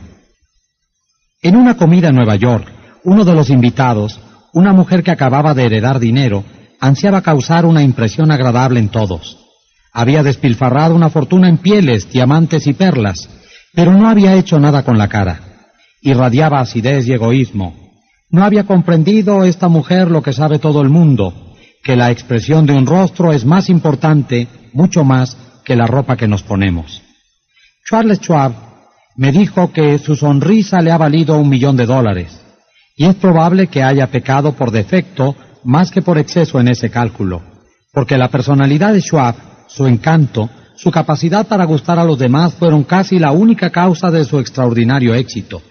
En 1.42 1.56
una 1.56 1.76
comida 1.76 2.10
en 2.10 2.14
Nueva 2.14 2.36
York, 2.36 2.68
uno 3.02 3.24
de 3.24 3.34
los 3.34 3.50
invitados, 3.50 4.20
una 4.52 4.72
mujer 4.72 5.02
que 5.02 5.10
acababa 5.10 5.52
de 5.52 5.64
heredar 5.64 5.98
dinero, 5.98 6.44
ansiaba 6.78 7.22
causar 7.22 7.66
una 7.66 7.82
impresión 7.82 8.30
agradable 8.30 8.78
en 8.78 8.88
todos. 8.88 9.43
Había 9.96 10.24
despilfarrado 10.24 10.96
una 10.96 11.08
fortuna 11.08 11.48
en 11.48 11.58
pieles, 11.58 12.10
diamantes 12.10 12.66
y 12.66 12.72
perlas, 12.72 13.30
pero 13.72 13.92
no 13.92 14.08
había 14.08 14.34
hecho 14.34 14.58
nada 14.58 14.82
con 14.82 14.98
la 14.98 15.08
cara. 15.08 15.40
Irradiaba 16.02 16.58
acidez 16.58 17.06
y 17.06 17.12
egoísmo. 17.12 17.76
No 18.28 18.42
había 18.42 18.64
comprendido 18.64 19.44
esta 19.44 19.68
mujer 19.68 20.10
lo 20.10 20.20
que 20.20 20.32
sabe 20.32 20.58
todo 20.58 20.82
el 20.82 20.88
mundo, 20.88 21.54
que 21.84 21.94
la 21.94 22.10
expresión 22.10 22.66
de 22.66 22.72
un 22.72 22.86
rostro 22.86 23.32
es 23.32 23.44
más 23.44 23.70
importante, 23.70 24.48
mucho 24.72 25.04
más, 25.04 25.36
que 25.64 25.76
la 25.76 25.86
ropa 25.86 26.16
que 26.16 26.26
nos 26.26 26.42
ponemos. 26.42 27.00
Charles 27.88 28.18
Schwab 28.18 28.52
me 29.14 29.30
dijo 29.30 29.72
que 29.72 29.98
su 29.98 30.16
sonrisa 30.16 30.82
le 30.82 30.90
ha 30.90 30.98
valido 30.98 31.38
un 31.38 31.48
millón 31.48 31.76
de 31.76 31.86
dólares, 31.86 32.40
y 32.96 33.06
es 33.06 33.14
probable 33.14 33.68
que 33.68 33.84
haya 33.84 34.08
pecado 34.08 34.54
por 34.54 34.72
defecto 34.72 35.36
más 35.62 35.92
que 35.92 36.02
por 36.02 36.18
exceso 36.18 36.58
en 36.58 36.66
ese 36.66 36.90
cálculo, 36.90 37.42
porque 37.92 38.18
la 38.18 38.28
personalidad 38.28 38.92
de 38.92 39.00
Schwab, 39.00 39.53
su 39.68 39.86
encanto, 39.86 40.48
su 40.76 40.90
capacidad 40.90 41.46
para 41.46 41.64
gustar 41.64 41.98
a 41.98 42.04
los 42.04 42.18
demás 42.18 42.54
fueron 42.54 42.84
casi 42.84 43.18
la 43.18 43.32
única 43.32 43.70
causa 43.70 44.10
de 44.10 44.24
su 44.24 44.38
extraordinario 44.38 45.14
éxito. 45.14 45.62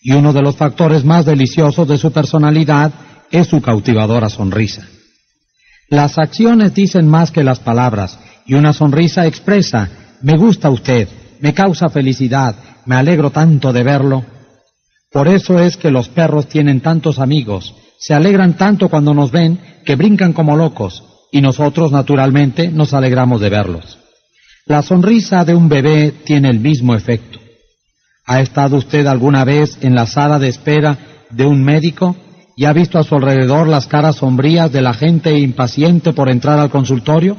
Y 0.00 0.12
uno 0.12 0.32
de 0.32 0.42
los 0.42 0.56
factores 0.56 1.04
más 1.04 1.24
deliciosos 1.24 1.86
de 1.88 1.98
su 1.98 2.12
personalidad 2.12 2.92
es 3.30 3.46
su 3.46 3.62
cautivadora 3.62 4.28
sonrisa. 4.28 4.86
Las 5.88 6.18
acciones 6.18 6.74
dicen 6.74 7.06
más 7.06 7.30
que 7.30 7.44
las 7.44 7.60
palabras, 7.60 8.18
y 8.46 8.54
una 8.54 8.72
sonrisa 8.72 9.26
expresa, 9.26 9.88
me 10.22 10.36
gusta 10.36 10.70
usted, 10.70 11.08
me 11.40 11.54
causa 11.54 11.88
felicidad, 11.88 12.54
me 12.86 12.96
alegro 12.96 13.30
tanto 13.30 13.72
de 13.72 13.82
verlo. 13.82 14.24
Por 15.10 15.28
eso 15.28 15.58
es 15.58 15.76
que 15.76 15.90
los 15.90 16.08
perros 16.08 16.48
tienen 16.48 16.80
tantos 16.80 17.18
amigos, 17.18 17.74
se 17.98 18.14
alegran 18.14 18.54
tanto 18.54 18.88
cuando 18.88 19.14
nos 19.14 19.30
ven 19.30 19.60
que 19.84 19.96
brincan 19.96 20.32
como 20.32 20.56
locos 20.56 21.04
y 21.32 21.40
nosotros 21.40 21.90
naturalmente 21.90 22.68
nos 22.68 22.94
alegramos 22.94 23.40
de 23.40 23.48
verlos. 23.48 23.98
La 24.66 24.82
sonrisa 24.82 25.44
de 25.44 25.54
un 25.54 25.68
bebé 25.68 26.12
tiene 26.24 26.50
el 26.50 26.60
mismo 26.60 26.94
efecto. 26.94 27.40
¿Ha 28.26 28.40
estado 28.40 28.76
usted 28.76 29.06
alguna 29.06 29.44
vez 29.44 29.78
en 29.80 29.96
la 29.96 30.06
sala 30.06 30.38
de 30.38 30.48
espera 30.48 30.98
de 31.30 31.44
un 31.44 31.64
médico 31.64 32.14
y 32.54 32.66
ha 32.66 32.72
visto 32.72 32.98
a 32.98 33.02
su 33.02 33.16
alrededor 33.16 33.66
las 33.66 33.88
caras 33.88 34.16
sombrías 34.16 34.70
de 34.70 34.82
la 34.82 34.92
gente 34.92 35.36
impaciente 35.36 36.12
por 36.12 36.30
entrar 36.30 36.60
al 36.60 36.70
consultorio? 36.70 37.36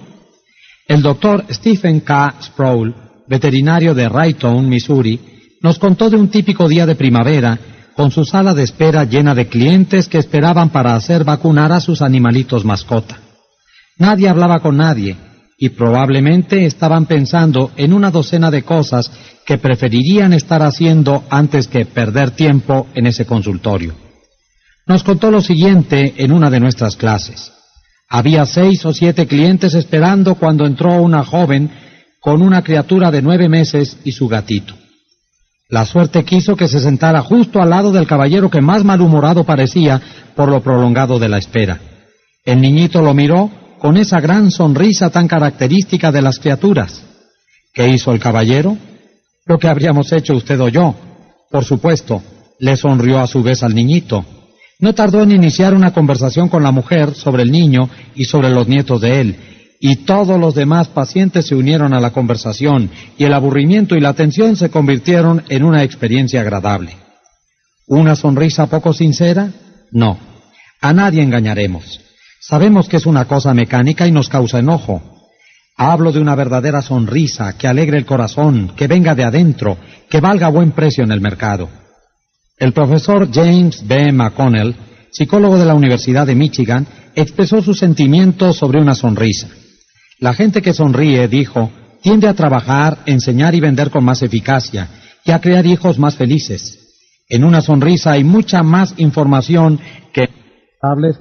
El 0.87 1.01
doctor 1.01 1.45
Stephen 1.49 2.01
K. 2.01 2.35
Sproul, 2.41 2.93
veterinario 3.27 3.93
de 3.93 4.09
Raytown, 4.09 4.67
Missouri, 4.67 5.19
nos 5.61 5.79
contó 5.79 6.09
de 6.09 6.17
un 6.17 6.27
típico 6.27 6.67
día 6.67 6.85
de 6.85 6.95
primavera 6.95 7.57
con 7.95 8.11
su 8.11 8.25
sala 8.25 8.53
de 8.53 8.63
espera 8.63 9.05
llena 9.05 9.35
de 9.35 9.47
clientes 9.47 10.09
que 10.09 10.17
esperaban 10.17 10.71
para 10.71 10.95
hacer 10.95 11.23
vacunar 11.23 11.71
a 11.71 11.79
sus 11.79 12.01
animalitos 12.01 12.65
mascota. 12.65 13.19
Nadie 13.97 14.29
hablaba 14.29 14.59
con 14.59 14.77
nadie 14.77 15.15
y 15.57 15.69
probablemente 15.69 16.65
estaban 16.65 17.05
pensando 17.05 17.71
en 17.77 17.93
una 17.93 18.11
docena 18.11 18.49
de 18.51 18.63
cosas 18.63 19.11
que 19.45 19.57
preferirían 19.57 20.33
estar 20.33 20.61
haciendo 20.61 21.23
antes 21.29 21.67
que 21.67 21.85
perder 21.85 22.31
tiempo 22.31 22.87
en 22.95 23.07
ese 23.07 23.25
consultorio. 23.25 23.93
Nos 24.87 25.03
contó 25.03 25.31
lo 25.31 25.41
siguiente 25.41 26.15
en 26.17 26.31
una 26.31 26.49
de 26.49 26.59
nuestras 26.59 26.97
clases. 26.97 27.53
Había 28.09 28.45
seis 28.45 28.85
o 28.85 28.93
siete 28.93 29.27
clientes 29.27 29.73
esperando 29.73 30.35
cuando 30.35 30.65
entró 30.65 31.01
una 31.01 31.23
joven 31.23 31.71
con 32.19 32.41
una 32.41 32.63
criatura 32.63 33.11
de 33.11 33.21
nueve 33.21 33.47
meses 33.47 33.97
y 34.03 34.11
su 34.11 34.27
gatito. 34.27 34.73
La 35.69 35.85
suerte 35.85 36.23
quiso 36.23 36.55
que 36.55 36.67
se 36.67 36.79
sentara 36.79 37.21
justo 37.21 37.61
al 37.61 37.69
lado 37.69 37.91
del 37.91 38.05
caballero 38.05 38.49
que 38.49 38.61
más 38.61 38.83
malhumorado 38.83 39.43
parecía 39.43 40.01
por 40.35 40.49
lo 40.49 40.61
prolongado 40.61 41.19
de 41.19 41.29
la 41.29 41.37
espera. 41.37 41.79
El 42.45 42.61
niñito 42.61 43.01
lo 43.01 43.13
miró 43.13 43.49
con 43.83 43.97
esa 43.97 44.21
gran 44.21 44.49
sonrisa 44.49 45.09
tan 45.09 45.27
característica 45.27 46.09
de 46.09 46.21
las 46.21 46.39
criaturas. 46.39 47.03
¿Qué 47.73 47.89
hizo 47.89 48.13
el 48.13 48.19
caballero? 48.21 48.77
Lo 49.45 49.59
que 49.59 49.67
habríamos 49.67 50.09
hecho 50.13 50.35
usted 50.35 50.57
o 50.61 50.69
yo. 50.69 50.95
Por 51.51 51.65
supuesto, 51.65 52.23
le 52.59 52.77
sonrió 52.77 53.19
a 53.19 53.27
su 53.27 53.43
vez 53.43 53.61
al 53.61 53.75
niñito. 53.75 54.23
No 54.79 54.95
tardó 54.95 55.21
en 55.21 55.33
iniciar 55.33 55.73
una 55.73 55.91
conversación 55.91 56.47
con 56.47 56.63
la 56.63 56.71
mujer 56.71 57.13
sobre 57.13 57.43
el 57.43 57.51
niño 57.51 57.89
y 58.15 58.23
sobre 58.23 58.51
los 58.51 58.69
nietos 58.69 59.01
de 59.01 59.19
él, 59.19 59.35
y 59.81 59.97
todos 60.05 60.39
los 60.39 60.55
demás 60.55 60.87
pacientes 60.87 61.47
se 61.47 61.55
unieron 61.55 61.93
a 61.93 61.99
la 61.99 62.13
conversación 62.13 62.89
y 63.17 63.25
el 63.25 63.33
aburrimiento 63.33 63.97
y 63.97 63.99
la 63.99 64.13
tensión 64.13 64.55
se 64.55 64.69
convirtieron 64.69 65.43
en 65.49 65.61
una 65.61 65.83
experiencia 65.83 66.39
agradable. 66.39 66.95
¿Una 67.87 68.15
sonrisa 68.15 68.67
poco 68.67 68.93
sincera? 68.93 69.51
No. 69.91 70.17
A 70.79 70.93
nadie 70.93 71.21
engañaremos. 71.21 71.99
Sabemos 72.45 72.89
que 72.89 72.97
es 72.97 73.05
una 73.05 73.23
cosa 73.23 73.53
mecánica 73.53 74.05
y 74.05 74.11
nos 74.11 74.27
causa 74.27 74.59
enojo. 74.59 75.01
Hablo 75.77 76.11
de 76.11 76.19
una 76.19 76.35
verdadera 76.35 76.81
sonrisa 76.81 77.57
que 77.57 77.69
alegre 77.69 77.97
el 77.97 78.05
corazón, 78.05 78.73
que 78.75 78.87
venga 78.87 79.15
de 79.15 79.23
adentro, 79.23 79.77
que 80.09 80.19
valga 80.19 80.49
buen 80.49 80.71
precio 80.71 81.05
en 81.05 81.13
el 81.13 81.21
mercado. 81.21 81.69
El 82.57 82.73
profesor 82.73 83.29
James 83.33 83.87
B. 83.87 84.11
McConnell, 84.11 84.75
psicólogo 85.09 85.57
de 85.57 85.63
la 85.63 85.73
Universidad 85.73 86.27
de 86.27 86.35
Michigan, 86.35 86.85
expresó 87.15 87.61
sus 87.61 87.79
sentimientos 87.79 88.57
sobre 88.57 88.81
una 88.81 88.93
sonrisa. 88.93 89.47
La 90.19 90.33
gente 90.33 90.61
que 90.61 90.73
sonríe, 90.73 91.29
dijo, 91.29 91.71
tiende 92.01 92.27
a 92.27 92.33
trabajar, 92.33 92.97
enseñar 93.05 93.55
y 93.55 93.61
vender 93.61 93.89
con 93.89 94.03
más 94.03 94.21
eficacia 94.21 94.89
y 95.23 95.31
a 95.31 95.39
crear 95.39 95.65
hijos 95.65 95.97
más 95.97 96.17
felices. 96.17 96.77
En 97.29 97.45
una 97.45 97.61
sonrisa 97.61 98.11
hay 98.11 98.25
mucha 98.25 98.63
más 98.63 98.95
información 98.97 99.79
que 100.11 100.27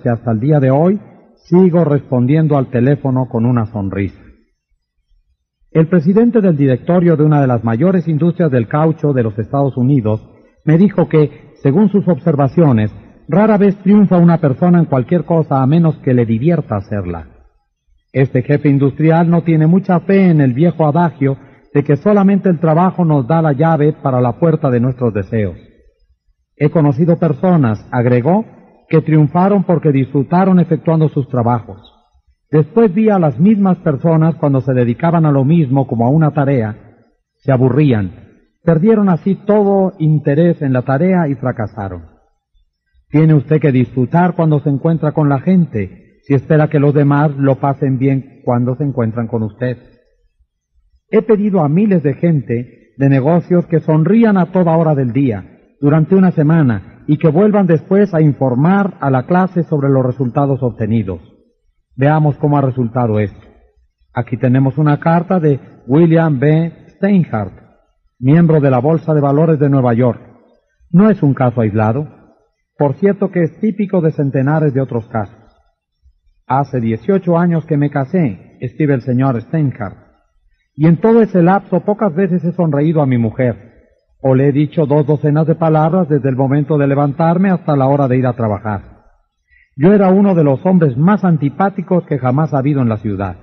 que 0.03 0.11
hasta 0.11 0.33
el 0.33 0.41
día 0.41 0.59
de 0.59 0.73
hoy 0.73 0.99
sigo 1.53 1.85
respondiendo 1.85 2.57
al 2.57 2.69
teléfono 2.69 3.29
con 3.29 3.45
una 3.45 3.67
sonrisa. 3.67 4.19
El 5.71 5.87
presidente 5.87 6.41
del 6.41 6.57
directorio 6.57 7.15
de 7.15 7.25
una 7.25 7.43
de 7.43 7.47
las 7.47 7.63
mayores 7.63 8.09
industrias 8.09 8.51
del 8.51 8.69
caucho 8.69 9.13
de 9.13 9.23
los 9.23 9.39
Estados 9.39 9.77
Unidos 9.77 10.27
me 10.65 10.79
dijo 10.79 11.11
que, 11.11 11.53
según 11.63 11.91
sus 11.91 12.09
observaciones, 12.09 12.91
rara 13.29 13.59
vez 13.59 13.77
triunfa 13.83 14.17
una 14.17 14.39
persona 14.39 14.79
en 14.79 14.87
cualquier 14.87 15.25
cosa 15.25 15.63
a 15.63 15.67
menos 15.67 15.99
que 15.99 16.15
le 16.15 16.25
divierta 16.25 16.77
hacerla. 16.77 17.29
Este 18.15 18.43
jefe 18.43 18.71
industrial 18.71 19.29
no 19.29 19.43
tiene 19.43 19.67
mucha 19.67 20.01
fe 20.01 20.31
en 20.31 20.41
el 20.41 20.55
viejo 20.55 20.87
adagio 20.87 21.37
de 21.75 21.85
que 21.85 21.97
solamente 21.97 22.49
el 22.49 22.61
trabajo 22.61 23.05
nos 23.05 23.27
da 23.27 23.43
la 23.43 23.53
llave 23.53 23.93
para 23.93 24.23
la 24.23 24.39
puerta 24.39 24.71
de 24.71 24.81
nuestros 24.81 25.13
deseos. 25.13 25.57
He 26.57 26.71
conocido 26.71 27.19
personas, 27.19 27.87
agregó, 27.91 28.47
que 28.93 29.01
triunfaron 29.01 29.65
porque 29.65 29.91
disfrutaron 29.91 30.61
efectuando 30.61 31.09
sus 31.09 31.27
trabajos. 31.27 31.81
Después 32.51 32.93
vi 32.93 33.09
a 33.09 33.19
las 33.19 33.41
mismas 33.41 33.79
personas 33.79 34.35
cuando 34.35 34.61
se 34.61 34.75
dedicaban 34.75 35.25
a 35.25 35.33
lo 35.33 35.47
mismo 35.47 35.87
como 35.87 36.05
a 36.05 36.11
una 36.11 36.33
tarea, 36.33 36.77
se 37.39 37.51
aburrían, 37.51 38.13
perdieron 38.63 39.09
así 39.09 39.35
todo 39.35 39.95
interés 39.99 40.61
en 40.61 40.75
la 40.75 40.83
tarea 40.83 41.27
y 41.27 41.37
fracasaron. 41.37 42.03
Tiene 43.09 43.33
usted 43.33 43.63
que 43.63 43.73
disfrutar 43.73 44.35
cuando 44.35 44.61
se 44.61 44.69
encuentra 44.69 45.13
con 45.13 45.31
la 45.31 45.41
gente, 45.41 46.19
si 46.25 46.35
espera 46.35 46.69
que 46.69 46.79
los 46.79 46.93
demás 46.93 47.31
lo 47.39 47.61
pasen 47.61 47.97
bien 47.97 48.43
cuando 48.45 48.77
se 48.77 48.85
encuentran 48.85 49.27
con 49.27 49.43
usted. 49.43 49.79
He 51.09 51.23
pedido 51.23 51.61
a 51.61 51.71
miles 51.71 52.03
de 52.03 52.13
gente 52.13 52.93
de 52.99 53.09
negocios 53.09 53.65
que 53.69 53.81
sonrían 53.81 54.37
a 54.37 54.53
toda 54.53 54.77
hora 54.77 54.95
del 54.95 55.15
día, 55.15 55.61
durante 55.81 56.15
una 56.15 56.33
semana, 56.33 56.92
y 57.07 57.19
que 57.19 57.29
vuelvan 57.29 57.67
después 57.67 58.15
a 58.15 58.21
informar 58.21 58.95
a 59.01 59.11
la 59.11 59.25
clase 59.25 59.63
sobre 59.65 59.89
los 59.89 60.05
resultados 60.05 60.63
obtenidos. 60.63 61.21
Veamos 61.97 62.37
cómo 62.39 62.59
ha 62.59 62.63
resultado 62.63 63.19
esto. 63.19 63.47
Aquí 64.15 64.37
tenemos 64.37 64.79
una 64.79 65.01
carta 65.01 65.41
de 65.41 65.61
William 65.87 66.39
B. 66.39 66.73
Steinhardt, 66.89 67.55
miembro 68.19 68.61
de 68.61 68.71
la 68.71 68.79
Bolsa 68.79 69.15
de 69.15 69.21
Valores 69.21 69.59
de 69.59 69.69
Nueva 69.69 69.95
York. 69.95 70.21
No 70.91 71.11
es 71.11 71.23
un 71.23 71.35
caso 71.35 71.61
aislado, 71.61 72.09
por 72.77 72.95
cierto 72.95 73.31
que 73.31 73.43
es 73.43 73.61
típico 73.61 74.01
de 74.01 74.13
centenares 74.13 74.75
de 74.75 74.81
otros 74.81 75.09
casos. 75.09 75.37
Hace 76.47 76.81
18 76.81 77.39
años 77.39 77.65
que 77.67 77.77
me 77.77 77.91
casé, 77.91 78.59
escribe 78.61 78.95
el 78.95 79.03
señor 79.03 79.41
Steinhardt, 79.41 79.97
y 80.75 80.87
en 80.87 80.99
todo 80.99 81.23
ese 81.23 81.43
lapso 81.43 81.81
pocas 81.81 82.15
veces 82.15 82.45
he 82.45 82.53
sonreído 82.53 83.03
a 83.03 83.07
mi 83.07 83.19
mujer, 83.19 83.72
o 84.23 84.35
le 84.35 84.49
he 84.49 84.53
dicho 84.53 84.87
dos 84.87 85.05
docenas 85.05 85.47
de 85.47 85.57
palabras 85.57 86.09
desde 86.09 86.29
el 86.29 86.37
momento 86.37 86.79
de 86.79 86.87
levantarme 86.87 87.51
hasta 87.51 87.77
la 87.77 87.89
hora 87.89 88.07
de 88.07 88.19
ir 88.19 88.27
a 88.27 88.33
trabajar. 88.33 88.83
Yo 89.77 89.93
era 89.93 90.11
uno 90.11 90.35
de 90.35 90.45
los 90.45 90.65
hombres 90.65 90.97
más 90.97 91.25
antipáticos 91.25 92.05
que 92.05 92.19
jamás 92.19 92.55
ha 92.55 92.59
habido 92.59 92.83
en 92.83 92.89
la 92.89 92.99
ciudad. 92.99 93.37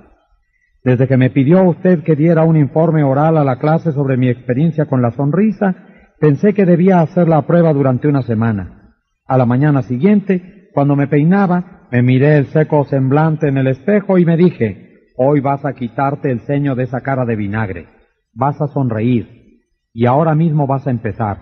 Desde 0.84 1.08
que 1.08 1.18
me 1.18 1.32
pidió 1.32 1.64
usted 1.64 2.04
que 2.04 2.16
diera 2.16 2.46
un 2.46 2.56
informe 2.56 3.04
oral 3.04 3.38
a 3.38 3.44
la 3.44 3.58
clase 3.58 3.92
sobre 3.92 4.16
mi 4.16 4.30
experiencia 4.30 4.86
con 4.86 5.02
la 5.02 5.12
sonrisa, 5.12 5.76
pensé 6.20 6.54
que 6.54 6.66
debía 6.66 7.02
hacer 7.02 7.28
la 7.28 7.42
prueba 7.42 7.74
durante 7.74 8.08
una 8.08 8.22
semana. 8.22 8.94
A 9.28 9.38
la 9.38 9.46
mañana 9.46 9.82
siguiente, 9.82 10.70
cuando 10.74 10.96
me 10.96 11.08
peinaba, 11.08 11.88
me 11.92 12.02
miré 12.02 12.38
el 12.38 12.46
seco 12.48 12.86
semblante 12.86 13.50
en 13.50 13.58
el 13.58 13.68
espejo 13.68 14.18
y 14.18 14.26
me 14.26 14.38
dije, 14.38 15.10
hoy 15.18 15.42
vas 15.42 15.66
a 15.66 15.74
quitarte 15.74 16.32
el 16.32 16.40
ceño 16.42 16.76
de 16.76 16.84
esa 16.84 17.02
cara 17.02 17.26
de 17.26 17.36
vinagre, 17.36 17.88
vas 18.34 18.62
a 18.62 18.68
sonreír, 18.68 19.39
y 19.94 20.06
ahora 20.06 20.36
mismo 20.36 20.68
vas 20.68 20.88
a 20.88 20.92
empezar. 20.92 21.38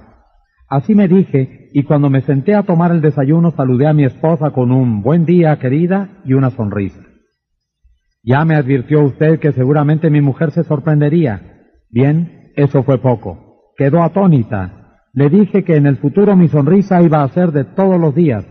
Así 0.69 0.95
me 0.95 1.08
dije, 1.08 1.69
y 1.74 1.84
cuando 1.84 2.09
me 2.09 2.22
senté 2.22 2.53
a 2.56 2.64
tomar 2.64 2.92
el 2.92 3.01
desayuno 3.01 3.51
saludé 3.51 3.88
a 3.88 3.93
mi 3.93 4.03
esposa 4.03 4.51
con 4.51 4.72
un 4.72 5.01
buen 5.01 5.26
día, 5.26 5.58
querida, 5.59 6.22
y 6.26 6.34
una 6.34 6.50
sonrisa. 6.50 7.01
Ya 8.24 8.43
me 8.43 8.56
advirtió 8.56 9.03
usted 9.03 9.40
que 9.40 9.53
seguramente 9.53 10.09
mi 10.09 10.19
mujer 10.19 10.51
se 10.51 10.64
sorprendería. 10.64 11.64
Bien, 11.90 12.51
eso 12.56 12.84
fue 12.84 12.98
poco. 12.98 13.72
Quedó 13.77 14.03
atónita. 14.03 15.00
Le 15.14 15.30
dije 15.30 15.64
que 15.64 15.77
en 15.77 15.85
el 15.85 15.98
futuro 15.98 16.35
mi 16.35 16.50
sonrisa 16.50 17.01
iba 17.01 17.24
a 17.24 17.30
ser 17.30 17.51
de 17.51 17.64
todos 17.64 18.00
los 18.00 18.14
días, 18.14 18.45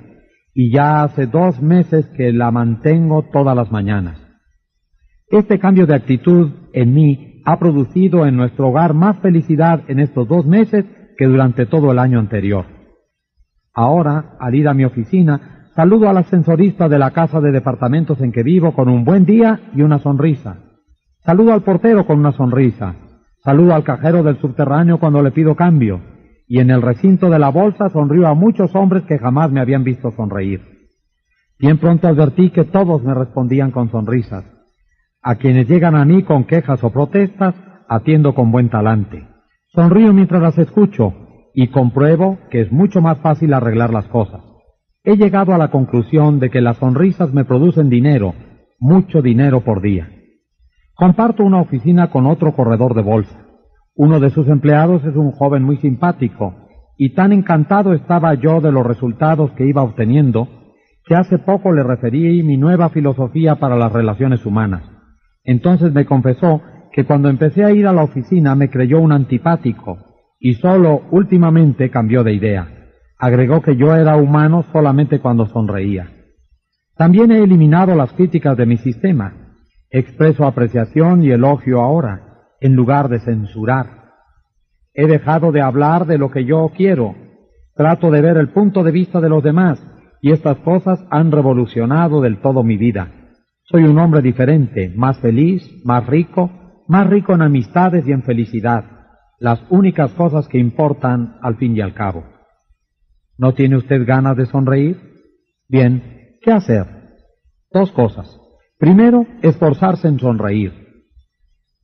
y 0.55 0.73
ya 0.73 1.03
hace 1.03 1.27
dos 1.27 1.61
meses 1.61 2.07
que 2.17 2.33
la 2.33 2.51
mantengo 2.51 3.25
todas 3.31 3.55
las 3.55 3.71
mañanas. 3.71 4.19
Este 5.29 5.59
cambio 5.59 5.87
de 5.87 5.95
actitud 5.95 6.51
en 6.73 6.95
mí 6.95 7.36
ha 7.47 7.59
producido 7.59 8.27
en 8.27 8.37
nuestro 8.37 8.69
hogar 8.69 8.93
más 8.93 9.19
felicidad 9.21 9.81
en 9.89 10.01
estos 10.01 10.29
dos 10.29 10.45
meses 10.45 10.85
que 11.17 11.27
durante 11.27 11.65
todo 11.65 11.91
el 11.93 11.99
año 11.99 12.19
anterior. 12.19 12.67
Ahora, 13.73 14.37
al 14.39 14.55
ir 14.55 14.69
a 14.69 14.75
mi 14.75 14.85
oficina, 14.85 15.57
Saludo 15.77 16.09
al 16.09 16.17
ascensorista 16.17 16.89
de 16.89 16.99
la 16.99 17.11
casa 17.11 17.39
de 17.39 17.53
departamentos 17.53 18.19
en 18.23 18.33
que 18.33 18.43
vivo 18.43 18.73
con 18.73 18.89
un 18.89 19.05
buen 19.05 19.27
día 19.27 19.61
y 19.75 19.83
una 19.83 19.99
sonrisa. 19.99 20.57
Saludo 21.23 21.53
al 21.53 21.65
portero 21.65 22.07
con 22.07 22.19
una 22.19 22.33
sonrisa. 22.33 22.95
Saludo 23.45 23.75
al 23.75 23.85
cajero 23.85 24.23
del 24.23 24.41
subterráneo 24.41 24.99
cuando 24.99 25.23
le 25.23 25.33
pido 25.33 25.55
cambio. 25.55 26.01
Y 26.49 26.61
en 26.61 26.71
el 26.71 26.81
recinto 26.81 27.29
de 27.29 27.39
la 27.39 27.51
bolsa 27.51 27.91
sonrío 27.91 28.27
a 28.27 28.33
muchos 28.33 28.75
hombres 28.75 29.03
que 29.03 29.19
jamás 29.19 29.53
me 29.53 29.61
habían 29.61 29.85
visto 29.85 30.11
sonreír. 30.13 30.63
Bien 31.59 31.77
pronto 31.77 32.09
advertí 32.09 32.49
que 32.49 32.65
todos 32.65 33.03
me 33.03 33.13
respondían 33.13 33.71
con 33.71 33.91
sonrisas. 33.91 34.47
A 35.27 35.35
quienes 35.35 35.69
llegan 35.69 35.95
a 35.95 36.05
mí 36.05 36.23
con 36.23 36.45
quejas 36.45 36.83
o 36.85 36.91
protestas, 36.91 37.55
atiendo 37.89 38.35
con 38.35 38.51
buen 38.51 38.71
talante. 38.71 39.27
Sonrío 39.75 40.13
mientras 40.13 40.41
las 40.41 40.57
escucho 40.57 41.13
y 41.53 41.69
compruebo 41.69 42.39
que 42.51 42.63
es 42.63 42.73
mucho 42.73 43.01
más 43.01 43.19
fácil 43.19 43.53
arreglar 43.53 43.93
las 43.93 44.07
cosas 44.07 44.41
he 45.07 45.17
llegado 45.17 45.55
a 45.55 45.59
la 45.59 45.69
conclusión 45.69 46.41
de 46.41 46.51
que 46.51 46.61
las 46.61 46.79
sonrisas 46.79 47.33
me 47.33 47.45
producen 47.45 47.89
dinero, 47.89 48.35
mucho 48.81 49.23
dinero 49.23 49.61
por 49.61 49.81
día. 49.81 50.11
Comparto 50.95 51.45
una 51.45 51.61
oficina 51.61 52.11
con 52.11 52.27
otro 52.27 52.53
corredor 52.55 52.93
de 52.95 53.03
bolsa. 53.03 53.47
Uno 53.95 54.19
de 54.19 54.31
sus 54.31 54.49
empleados 54.49 55.05
es 55.05 55.15
un 55.15 55.31
joven 55.31 55.63
muy 55.63 55.77
simpático, 55.77 56.57
y 56.99 57.15
tan 57.15 57.33
encantado 57.33 57.95
estaba 57.95 58.35
yo 58.35 58.61
de 58.61 58.73
los 58.73 58.85
resultados 58.85 59.53
que 59.53 59.65
iba 59.65 59.85
obteniendo, 59.85 60.49
que 61.05 61.15
hace 61.15 61.39
poco 61.39 61.71
le 61.71 61.85
referí 61.85 62.43
mi 62.43 62.57
nueva 62.57 62.89
filosofía 62.89 63.55
para 63.61 63.77
las 63.77 63.93
relaciones 63.93 64.45
humanas. 64.45 64.83
Entonces 65.47 65.93
me 65.93 66.05
confesó 66.05 66.61
que 66.93 67.05
cuando 67.05 67.31
empecé 67.31 67.65
a 67.65 67.71
ir 67.73 67.87
a 67.87 67.93
la 67.93 68.03
oficina 68.03 68.55
me 68.55 68.69
creyó 68.69 69.01
un 69.01 69.13
antipático, 69.13 69.99
y 70.39 70.55
solo 70.55 71.03
últimamente 71.11 71.91
cambió 71.91 72.23
de 72.25 72.35
idea. 72.35 72.69
Agregó 73.19 73.63
que 73.63 73.77
yo 73.77 73.95
era 73.95 74.17
humano 74.17 74.65
solamente 74.73 75.21
cuando 75.21 75.47
sonreía. 75.47 76.11
También 76.97 77.31
he 77.31 77.43
eliminado 77.43 77.95
las 77.95 78.13
críticas 78.13 78.57
de 78.57 78.67
mi 78.67 78.77
sistema. 78.77 79.33
Expreso 79.91 80.45
apreciación 80.45 81.23
y 81.23 81.31
elogio 81.31 81.81
ahora, 81.81 82.49
en 82.61 82.75
lugar 82.75 83.09
de 83.09 83.21
censurar. 83.21 83.87
He 84.93 85.07
dejado 85.07 85.53
de 85.53 85.63
hablar 85.63 86.07
de 86.07 86.19
lo 86.19 86.31
que 86.31 86.45
yo 86.45 86.71
quiero. 86.77 87.15
Trato 87.75 88.11
de 88.11 88.21
ver 88.21 88.37
el 88.37 88.49
punto 88.49 88.83
de 88.83 88.91
vista 88.91 89.21
de 89.21 89.29
los 89.29 89.43
demás 89.43 89.83
y 90.23 90.33
estas 90.33 90.57
cosas 90.59 91.05
han 91.11 91.31
revolucionado 91.31 92.21
del 92.21 92.41
todo 92.41 92.63
mi 92.63 92.77
vida. 92.77 93.11
Soy 93.69 93.83
un 93.83 93.99
hombre 93.99 94.23
diferente, 94.23 94.93
más 94.95 95.19
feliz, 95.19 95.69
más 95.85 96.07
rico, 96.07 96.51
más 96.87 97.09
rico 97.11 97.35
en 97.35 97.43
amistades 97.43 98.07
y 98.07 98.13
en 98.13 98.23
felicidad, 98.23 98.85
las 99.41 99.61
únicas 99.71 100.13
cosas 100.13 100.47
que 100.47 100.59
importan 100.59 101.37
al 101.43 101.57
fin 101.57 101.77
y 101.77 101.81
al 101.81 101.93
cabo. 101.93 102.25
¿No 103.37 103.55
tiene 103.55 103.77
usted 103.77 104.07
ganas 104.07 104.37
de 104.37 104.47
sonreír? 104.47 105.01
Bien, 105.69 106.39
¿qué 106.43 106.53
hacer? 106.53 106.87
Dos 107.73 107.91
cosas. 107.91 108.39
Primero, 108.79 109.27
esforzarse 109.43 110.07
en 110.07 110.21
sonreír. 110.21 110.73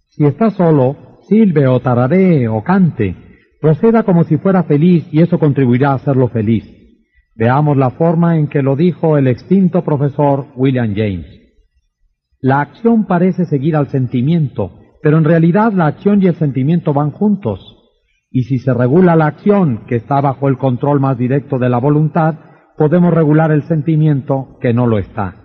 Si 0.07 0.25
está 0.25 0.51
solo, 0.51 1.19
silbe 1.23 1.67
o 1.67 1.81
tararee 1.81 2.47
o 2.47 2.63
cante. 2.63 3.17
Proceda 3.61 4.05
como 4.05 4.23
si 4.23 4.37
fuera 4.37 4.63
feliz 4.63 5.05
y 5.11 5.21
eso 5.21 5.37
contribuirá 5.37 5.91
a 5.91 5.95
hacerlo 5.95 6.29
feliz. 6.29 6.65
Veamos 7.35 7.77
la 7.77 7.91
forma 7.91 8.39
en 8.39 8.47
que 8.47 8.63
lo 8.63 8.77
dijo 8.77 9.19
el 9.19 9.27
extinto 9.27 9.83
profesor 9.83 10.47
William 10.55 10.95
James. 10.95 11.42
La 12.45 12.61
acción 12.61 13.05
parece 13.05 13.45
seguir 13.45 13.77
al 13.77 13.87
sentimiento, 13.87 14.73
pero 15.01 15.17
en 15.17 15.23
realidad 15.23 15.73
la 15.73 15.87
acción 15.87 16.21
y 16.21 16.27
el 16.27 16.35
sentimiento 16.35 16.93
van 16.93 17.13
juntos. 17.13 17.79
Y 18.33 18.43
si 18.43 18.59
se 18.59 18.75
regula 18.75 19.15
la 19.15 19.27
acción, 19.27 19.85
que 19.87 19.95
está 19.95 20.21
bajo 20.21 20.49
el 20.49 20.59
control 20.59 20.99
más 20.99 21.17
directo 21.17 21.61
de 21.61 21.69
la 21.69 21.79
voluntad, 21.79 22.35
podemos 22.77 23.15
regular 23.15 23.53
el 23.53 23.63
sentimiento, 23.63 24.59
que 24.61 24.75
no 24.75 24.89
lo 24.89 24.99
está. 24.99 25.37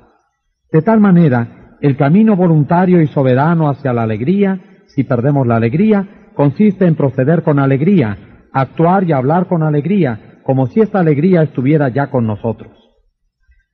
De 0.72 0.82
tal 0.82 1.00
manera, 1.00 1.76
el 1.82 1.98
camino 1.98 2.36
voluntario 2.36 3.00
y 3.00 3.06
soberano 3.06 3.70
hacia 3.70 3.94
la 3.94 4.02
alegría, 4.02 4.60
si 4.88 5.04
perdemos 5.04 5.46
la 5.46 5.58
alegría, 5.58 6.32
consiste 6.34 6.88
en 6.88 6.96
proceder 6.96 7.44
con 7.44 7.60
alegría, 7.60 8.18
actuar 8.52 9.04
y 9.04 9.12
hablar 9.12 9.46
con 9.46 9.62
alegría, 9.62 10.40
como 10.42 10.66
si 10.66 10.80
esta 10.80 11.00
alegría 11.00 11.44
estuviera 11.44 11.90
ya 11.90 12.10
con 12.10 12.26
nosotros. 12.26 12.72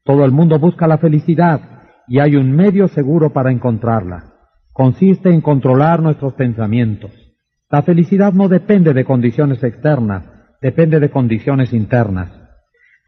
Todo 0.03 0.25
el 0.25 0.33
mundo 0.33 0.59
busca 0.59 0.87
la 0.87 0.97
felicidad 0.97 1.73
y 2.07 2.19
hay 2.19 2.35
un 2.35 2.51
medio 2.51 2.87
seguro 2.87 3.31
para 3.31 3.51
encontrarla. 3.51 4.33
Consiste 4.71 5.29
en 5.29 5.41
controlar 5.41 6.01
nuestros 6.01 6.33
pensamientos. 6.33 7.11
La 7.69 7.83
felicidad 7.83 8.33
no 8.33 8.49
depende 8.49 8.93
de 8.93 9.05
condiciones 9.05 9.63
externas, 9.63 10.23
depende 10.61 10.99
de 10.99 11.09
condiciones 11.09 11.73
internas. 11.73 12.31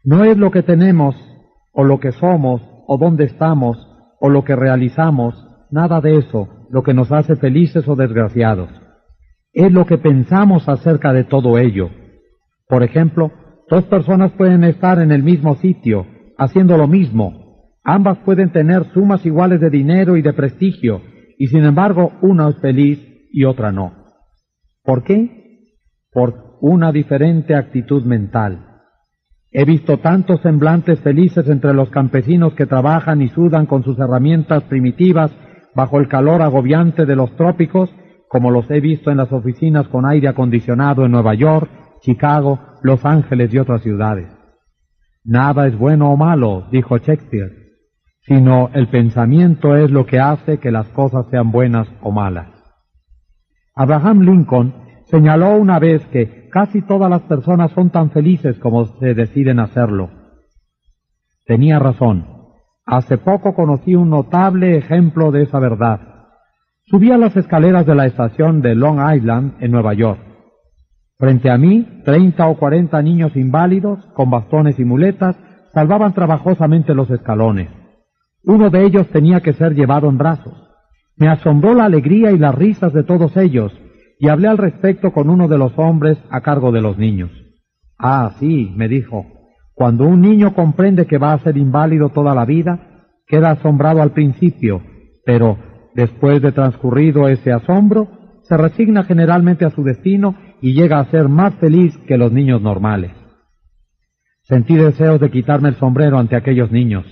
No 0.04 0.24
es 0.24 0.36
lo 0.36 0.50
que 0.50 0.62
tenemos, 0.62 1.16
o 1.72 1.84
lo 1.84 2.00
que 2.00 2.12
somos, 2.12 2.62
o 2.86 2.98
dónde 2.98 3.24
estamos, 3.24 3.76
o 4.20 4.28
lo 4.28 4.44
que 4.44 4.56
realizamos, 4.56 5.46
nada 5.70 6.00
de 6.00 6.18
eso, 6.18 6.48
lo 6.70 6.82
que 6.82 6.94
nos 6.94 7.12
hace 7.12 7.36
felices 7.36 7.86
o 7.88 7.96
desgraciados. 7.96 8.70
Es 9.52 9.72
lo 9.72 9.86
que 9.86 9.98
pensamos 9.98 10.68
acerca 10.68 11.12
de 11.12 11.24
todo 11.24 11.58
ello. 11.58 11.90
Por 12.68 12.82
ejemplo, 12.82 13.32
dos 13.68 13.84
personas 13.84 14.32
pueden 14.32 14.64
estar 14.64 15.00
en 15.00 15.12
el 15.12 15.22
mismo 15.22 15.56
sitio, 15.56 16.06
haciendo 16.38 16.76
lo 16.76 16.86
mismo. 16.88 17.45
Ambas 17.88 18.18
pueden 18.24 18.50
tener 18.50 18.84
sumas 18.92 19.24
iguales 19.24 19.60
de 19.60 19.70
dinero 19.70 20.16
y 20.16 20.22
de 20.22 20.32
prestigio, 20.32 21.02
y 21.38 21.46
sin 21.46 21.64
embargo 21.64 22.14
una 22.20 22.48
es 22.48 22.56
feliz 22.56 22.98
y 23.30 23.44
otra 23.44 23.70
no. 23.70 23.92
¿Por 24.82 25.04
qué? 25.04 25.76
Por 26.10 26.56
una 26.60 26.90
diferente 26.90 27.54
actitud 27.54 28.02
mental. 28.02 28.80
He 29.52 29.64
visto 29.64 29.98
tantos 29.98 30.40
semblantes 30.40 30.98
felices 30.98 31.48
entre 31.48 31.74
los 31.74 31.88
campesinos 31.90 32.54
que 32.54 32.66
trabajan 32.66 33.22
y 33.22 33.28
sudan 33.28 33.66
con 33.66 33.84
sus 33.84 33.96
herramientas 34.00 34.64
primitivas 34.64 35.30
bajo 35.76 36.00
el 36.00 36.08
calor 36.08 36.42
agobiante 36.42 37.06
de 37.06 37.14
los 37.14 37.36
trópicos, 37.36 37.94
como 38.28 38.50
los 38.50 38.68
he 38.68 38.80
visto 38.80 39.12
en 39.12 39.18
las 39.18 39.30
oficinas 39.30 39.86
con 39.86 40.06
aire 40.06 40.26
acondicionado 40.26 41.04
en 41.04 41.12
Nueva 41.12 41.34
York, 41.34 41.70
Chicago, 42.00 42.58
Los 42.82 43.04
Ángeles 43.04 43.54
y 43.54 43.58
otras 43.58 43.82
ciudades. 43.82 44.26
Nada 45.22 45.68
es 45.68 45.78
bueno 45.78 46.10
o 46.10 46.16
malo, 46.16 46.66
dijo 46.72 46.98
Shakespeare, 46.98 47.65
sino 48.26 48.70
el 48.74 48.88
pensamiento 48.88 49.76
es 49.76 49.90
lo 49.90 50.04
que 50.04 50.18
hace 50.18 50.58
que 50.58 50.72
las 50.72 50.88
cosas 50.88 51.26
sean 51.30 51.52
buenas 51.52 51.88
o 52.02 52.10
malas. 52.10 52.48
Abraham 53.74 54.20
Lincoln 54.20 54.74
señaló 55.04 55.56
una 55.56 55.78
vez 55.78 56.04
que 56.06 56.48
casi 56.50 56.82
todas 56.82 57.08
las 57.08 57.22
personas 57.22 57.70
son 57.72 57.90
tan 57.90 58.10
felices 58.10 58.58
como 58.58 58.86
se 58.86 59.14
deciden 59.14 59.60
hacerlo. 59.60 60.10
Tenía 61.44 61.78
razón. 61.78 62.26
Hace 62.84 63.18
poco 63.18 63.54
conocí 63.54 63.94
un 63.94 64.10
notable 64.10 64.76
ejemplo 64.76 65.30
de 65.30 65.42
esa 65.42 65.60
verdad. 65.60 66.00
Subí 66.86 67.12
a 67.12 67.18
las 67.18 67.36
escaleras 67.36 67.86
de 67.86 67.94
la 67.94 68.06
estación 68.06 68.62
de 68.62 68.74
Long 68.74 68.98
Island 69.14 69.54
en 69.60 69.70
Nueva 69.70 69.94
York. 69.94 70.20
Frente 71.18 71.50
a 71.50 71.58
mí, 71.58 72.02
treinta 72.04 72.46
o 72.48 72.56
cuarenta 72.56 73.02
niños 73.02 73.36
inválidos, 73.36 74.04
con 74.14 74.30
bastones 74.30 74.78
y 74.78 74.84
muletas, 74.84 75.36
salvaban 75.72 76.12
trabajosamente 76.12 76.94
los 76.94 77.10
escalones. 77.10 77.68
Uno 78.46 78.70
de 78.70 78.86
ellos 78.86 79.08
tenía 79.08 79.40
que 79.40 79.54
ser 79.54 79.74
llevado 79.74 80.08
en 80.08 80.18
brazos. 80.18 80.54
Me 81.16 81.28
asombró 81.28 81.74
la 81.74 81.84
alegría 81.84 82.30
y 82.30 82.38
las 82.38 82.54
risas 82.54 82.92
de 82.92 83.02
todos 83.02 83.36
ellos, 83.36 83.72
y 84.20 84.28
hablé 84.28 84.46
al 84.46 84.56
respecto 84.56 85.12
con 85.12 85.28
uno 85.28 85.48
de 85.48 85.58
los 85.58 85.76
hombres 85.76 86.16
a 86.30 86.40
cargo 86.42 86.70
de 86.70 86.80
los 86.80 86.96
niños. 86.96 87.32
Ah, 87.98 88.36
sí, 88.38 88.72
me 88.76 88.86
dijo, 88.86 89.26
cuando 89.74 90.06
un 90.06 90.20
niño 90.20 90.54
comprende 90.54 91.06
que 91.06 91.18
va 91.18 91.32
a 91.32 91.38
ser 91.40 91.56
inválido 91.56 92.10
toda 92.10 92.36
la 92.36 92.44
vida, 92.44 93.08
queda 93.26 93.50
asombrado 93.50 94.00
al 94.00 94.12
principio, 94.12 94.80
pero 95.24 95.58
después 95.96 96.40
de 96.40 96.52
transcurrido 96.52 97.28
ese 97.28 97.52
asombro, 97.52 98.06
se 98.42 98.56
resigna 98.56 99.02
generalmente 99.02 99.64
a 99.64 99.70
su 99.70 99.82
destino 99.82 100.36
y 100.62 100.72
llega 100.72 101.00
a 101.00 101.10
ser 101.10 101.28
más 101.28 101.56
feliz 101.56 101.98
que 102.06 102.16
los 102.16 102.30
niños 102.30 102.62
normales. 102.62 103.10
Sentí 104.42 104.76
deseos 104.76 105.18
de 105.18 105.32
quitarme 105.32 105.70
el 105.70 105.74
sombrero 105.74 106.16
ante 106.16 106.36
aquellos 106.36 106.70
niños. 106.70 107.04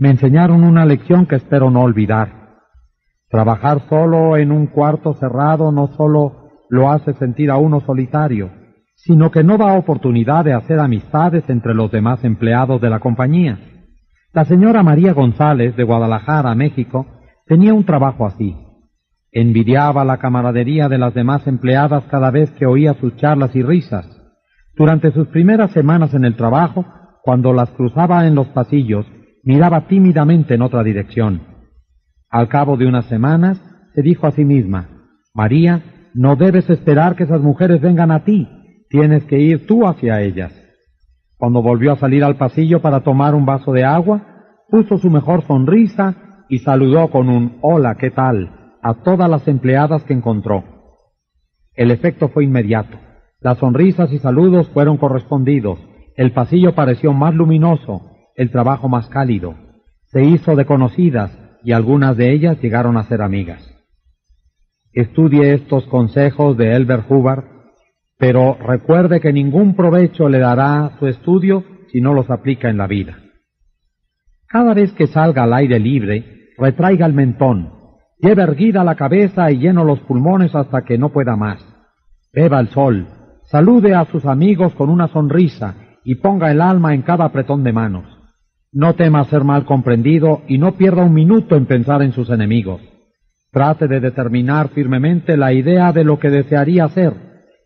Me 0.00 0.08
enseñaron 0.08 0.64
una 0.64 0.86
lección 0.86 1.26
que 1.26 1.36
espero 1.36 1.70
no 1.70 1.82
olvidar. 1.82 2.56
Trabajar 3.28 3.82
solo 3.90 4.38
en 4.38 4.50
un 4.50 4.66
cuarto 4.66 5.12
cerrado 5.12 5.72
no 5.72 5.88
solo 5.88 6.48
lo 6.70 6.90
hace 6.90 7.12
sentir 7.12 7.50
a 7.50 7.58
uno 7.58 7.80
solitario, 7.80 8.50
sino 8.94 9.30
que 9.30 9.44
no 9.44 9.58
da 9.58 9.74
oportunidad 9.74 10.46
de 10.46 10.54
hacer 10.54 10.80
amistades 10.80 11.44
entre 11.50 11.74
los 11.74 11.90
demás 11.90 12.24
empleados 12.24 12.80
de 12.80 12.88
la 12.88 12.98
compañía. 12.98 13.58
La 14.32 14.46
señora 14.46 14.82
María 14.82 15.12
González, 15.12 15.76
de 15.76 15.84
Guadalajara, 15.84 16.54
México, 16.54 17.04
tenía 17.44 17.74
un 17.74 17.84
trabajo 17.84 18.24
así. 18.24 18.56
Envidiaba 19.30 20.02
la 20.06 20.16
camaradería 20.16 20.88
de 20.88 20.96
las 20.96 21.12
demás 21.12 21.46
empleadas 21.46 22.04
cada 22.04 22.30
vez 22.30 22.50
que 22.52 22.64
oía 22.64 22.94
sus 22.94 23.16
charlas 23.16 23.54
y 23.54 23.62
risas. 23.62 24.06
Durante 24.74 25.12
sus 25.12 25.28
primeras 25.28 25.72
semanas 25.72 26.14
en 26.14 26.24
el 26.24 26.36
trabajo, 26.36 26.86
cuando 27.22 27.52
las 27.52 27.68
cruzaba 27.72 28.26
en 28.26 28.34
los 28.34 28.46
pasillos, 28.48 29.04
miraba 29.42 29.86
tímidamente 29.86 30.54
en 30.54 30.62
otra 30.62 30.82
dirección. 30.82 31.42
Al 32.28 32.48
cabo 32.48 32.76
de 32.76 32.86
unas 32.86 33.06
semanas, 33.06 33.60
se 33.94 34.02
dijo 34.02 34.26
a 34.26 34.32
sí 34.32 34.44
misma, 34.44 34.88
María, 35.34 36.10
no 36.14 36.36
debes 36.36 36.68
esperar 36.70 37.16
que 37.16 37.24
esas 37.24 37.40
mujeres 37.40 37.80
vengan 37.80 38.10
a 38.10 38.24
ti, 38.24 38.48
tienes 38.88 39.24
que 39.24 39.38
ir 39.38 39.66
tú 39.66 39.86
hacia 39.86 40.20
ellas. 40.20 40.52
Cuando 41.36 41.62
volvió 41.62 41.92
a 41.92 41.96
salir 41.96 42.22
al 42.22 42.36
pasillo 42.36 42.82
para 42.82 43.00
tomar 43.00 43.34
un 43.34 43.46
vaso 43.46 43.72
de 43.72 43.84
agua, 43.84 44.22
puso 44.68 44.98
su 44.98 45.10
mejor 45.10 45.46
sonrisa 45.46 46.44
y 46.48 46.58
saludó 46.58 47.10
con 47.10 47.28
un 47.28 47.58
hola, 47.62 47.96
¿qué 47.96 48.10
tal? 48.10 48.60
a 48.82 48.94
todas 49.02 49.28
las 49.28 49.46
empleadas 49.46 50.04
que 50.04 50.14
encontró. 50.14 50.64
El 51.74 51.90
efecto 51.90 52.28
fue 52.28 52.44
inmediato. 52.44 52.98
Las 53.40 53.58
sonrisas 53.58 54.12
y 54.12 54.18
saludos 54.18 54.68
fueron 54.70 54.96
correspondidos. 54.96 55.78
El 56.16 56.32
pasillo 56.32 56.74
pareció 56.74 57.12
más 57.12 57.34
luminoso, 57.34 58.09
el 58.36 58.50
trabajo 58.50 58.88
más 58.88 59.08
cálido. 59.08 59.54
Se 60.06 60.22
hizo 60.22 60.56
de 60.56 60.64
conocidas 60.64 61.30
y 61.62 61.72
algunas 61.72 62.16
de 62.16 62.32
ellas 62.32 62.60
llegaron 62.60 62.96
a 62.96 63.04
ser 63.04 63.22
amigas. 63.22 63.66
Estudie 64.92 65.54
estos 65.54 65.86
consejos 65.86 66.56
de 66.56 66.74
Elbert 66.74 67.10
Hubbard, 67.10 67.44
pero 68.18 68.56
recuerde 68.60 69.20
que 69.20 69.32
ningún 69.32 69.74
provecho 69.74 70.28
le 70.28 70.38
dará 70.38 70.96
su 70.98 71.06
estudio 71.06 71.64
si 71.92 72.00
no 72.00 72.12
los 72.12 72.30
aplica 72.30 72.68
en 72.68 72.78
la 72.78 72.86
vida. 72.86 73.18
Cada 74.46 74.74
vez 74.74 74.92
que 74.92 75.06
salga 75.06 75.44
al 75.44 75.54
aire 75.54 75.78
libre, 75.78 76.50
retraiga 76.58 77.06
el 77.06 77.12
mentón, 77.12 77.80
Lleve 78.22 78.42
erguida 78.42 78.84
la 78.84 78.96
cabeza 78.96 79.50
y 79.50 79.58
lleno 79.58 79.82
los 79.82 80.00
pulmones 80.00 80.54
hasta 80.54 80.82
que 80.82 80.98
no 80.98 81.08
pueda 81.08 81.36
más. 81.36 81.64
Beba 82.34 82.60
el 82.60 82.68
sol, 82.68 83.08
salude 83.44 83.94
a 83.94 84.04
sus 84.04 84.26
amigos 84.26 84.74
con 84.74 84.90
una 84.90 85.08
sonrisa 85.08 85.74
y 86.04 86.16
ponga 86.16 86.50
el 86.50 86.60
alma 86.60 86.92
en 86.92 87.00
cada 87.00 87.24
apretón 87.24 87.64
de 87.64 87.72
manos. 87.72 88.04
No 88.72 88.94
tema 88.94 89.24
ser 89.24 89.44
mal 89.44 89.64
comprendido 89.64 90.42
y 90.46 90.58
no 90.58 90.72
pierda 90.72 91.04
un 91.04 91.14
minuto 91.14 91.56
en 91.56 91.66
pensar 91.66 92.02
en 92.02 92.12
sus 92.12 92.30
enemigos. 92.30 92.80
Trate 93.50 93.88
de 93.88 94.00
determinar 94.00 94.68
firmemente 94.68 95.36
la 95.36 95.52
idea 95.52 95.92
de 95.92 96.04
lo 96.04 96.18
que 96.18 96.30
desearía 96.30 96.84
hacer 96.84 97.14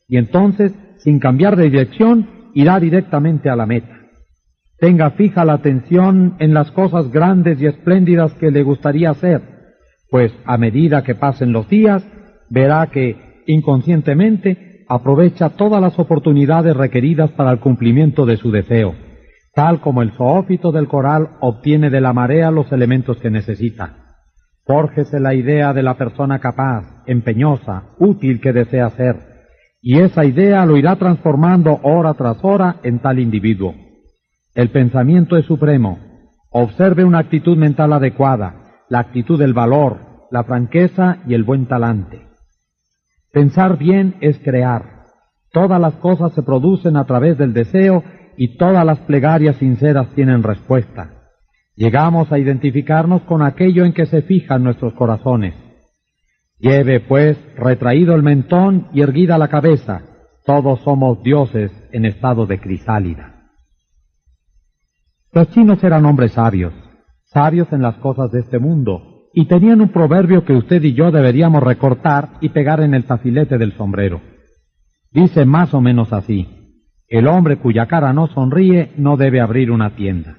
y 0.09 0.17
entonces, 0.17 0.73
sin 0.99 1.19
cambiar 1.19 1.57
de 1.57 1.65
dirección, 1.65 2.51
irá 2.55 2.81
directamente 2.81 3.51
a 3.51 3.57
la 3.57 3.67
meta. 3.67 4.01
Tenga 4.79 5.11
fija 5.11 5.45
la 5.45 5.55
atención 5.55 6.37
en 6.39 6.55
las 6.55 6.71
cosas 6.71 7.11
grandes 7.11 7.61
y 7.61 7.67
espléndidas 7.67 8.33
que 8.35 8.51
le 8.51 8.63
gustaría 8.63 9.11
hacer 9.11 9.55
pues 10.15 10.33
a 10.45 10.59
medida 10.59 11.03
que 11.03 11.17
pasen 11.17 11.53
los 11.53 11.69
días, 11.69 12.07
verá 12.49 12.87
que 12.87 13.43
inconscientemente 13.49 14.85
aprovecha 14.89 15.57
todas 15.57 15.83
las 15.83 15.99
oportunidades 15.99 16.77
requeridas 16.77 17.33
para 17.33 17.51
el 17.51 17.59
cumplimiento 17.59 18.25
de 18.25 18.37
su 18.37 18.53
deseo, 18.53 18.95
tal 19.55 19.81
como 19.81 20.03
el 20.03 20.13
zoófito 20.13 20.73
del 20.73 20.89
coral 20.89 21.31
obtiene 21.41 21.91
de 21.91 22.01
la 22.01 22.13
marea 22.13 22.51
los 22.51 22.71
elementos 22.73 23.19
que 23.19 23.31
necesita. 23.31 23.97
Fórjese 24.67 25.21
la 25.21 25.35
idea 25.35 25.73
de 25.73 25.83
la 25.83 25.95
persona 25.95 26.39
capaz, 26.39 27.03
empeñosa, 27.07 27.85
útil 27.99 28.41
que 28.41 28.53
desea 28.53 28.91
ser, 28.91 29.17
y 29.81 29.99
esa 29.99 30.25
idea 30.25 30.65
lo 30.65 30.79
irá 30.79 30.97
transformando 30.97 31.79
hora 31.83 32.15
tras 32.15 32.39
hora 32.43 32.77
en 32.83 33.01
tal 33.01 33.19
individuo. 33.19 33.75
El 34.55 34.71
pensamiento 34.71 35.37
es 35.37 35.45
supremo. 35.45 35.99
Observe 36.51 37.05
una 37.05 37.19
actitud 37.19 37.57
mental 37.57 37.93
adecuada, 37.93 38.55
la 38.89 39.01
actitud 39.01 39.39
del 39.39 39.53
valor, 39.53 39.99
la 40.31 40.45
franqueza 40.45 41.19
y 41.27 41.35
el 41.35 41.45
buen 41.45 41.67
talante. 41.67 42.23
Pensar 43.33 43.77
bien 43.77 44.17
es 44.21 44.39
crear. 44.39 45.05
Todas 45.53 45.81
las 45.81 45.95
cosas 45.97 46.33
se 46.33 46.43
producen 46.43 46.97
a 46.97 47.05
través 47.05 47.37
del 47.37 47.53
deseo 47.53 48.03
y 48.37 48.57
todas 48.57 48.85
las 48.85 48.99
plegarias 49.01 49.57
sinceras 49.57 50.09
tienen 50.15 50.43
respuesta. 50.43 51.31
Llegamos 51.77 52.31
a 52.31 52.39
identificarnos 52.39 53.23
con 53.23 53.43
aquello 53.43 53.85
en 53.85 53.93
que 53.93 54.07
se 54.07 54.23
fijan 54.23 54.63
nuestros 54.63 54.95
corazones. 54.95 55.55
Lleve, 56.59 57.01
pues, 57.01 57.37
retraído 57.57 58.15
el 58.15 58.23
mentón 58.23 58.89
y 58.93 59.03
erguida 59.03 59.39
la 59.39 59.49
cabeza. 59.49 60.03
Todos 60.47 60.81
somos 60.81 61.23
dioses 61.23 61.73
en 61.93 62.05
estado 62.05 62.47
de 62.47 62.61
crisálida. 62.61 63.51
Los 65.33 65.51
chinos 65.51 65.83
eran 65.83 66.07
hombres 66.07 66.33
sabios 66.33 66.73
sabios 67.35 67.67
en 67.73 67.83
las 67.83 67.97
cosas 67.97 68.31
de 68.31 68.41
este 68.41 68.61
mundo, 68.61 69.29
y 69.35 69.47
tenían 69.47 69.81
un 69.81 69.89
proverbio 69.89 70.45
que 70.45 70.53
usted 70.53 70.81
y 70.85 70.95
yo 70.95 71.11
deberíamos 71.11 71.63
recortar 71.63 72.35
y 72.41 72.51
pegar 72.51 72.81
en 72.81 72.95
el 72.95 73.05
tafilete 73.05 73.59
del 73.59 73.77
sombrero. 73.77 74.21
Dice 75.11 75.45
más 75.45 75.75
o 75.75 75.81
menos 75.81 76.13
así, 76.13 76.54
el 77.15 77.29
hombre 77.29 77.59
cuya 77.59 77.87
cara 77.87 78.13
no 78.13 78.27
sonríe 78.27 78.91
no 78.97 79.17
debe 79.17 79.41
abrir 79.41 79.71
una 79.71 79.91
tienda. 79.91 80.35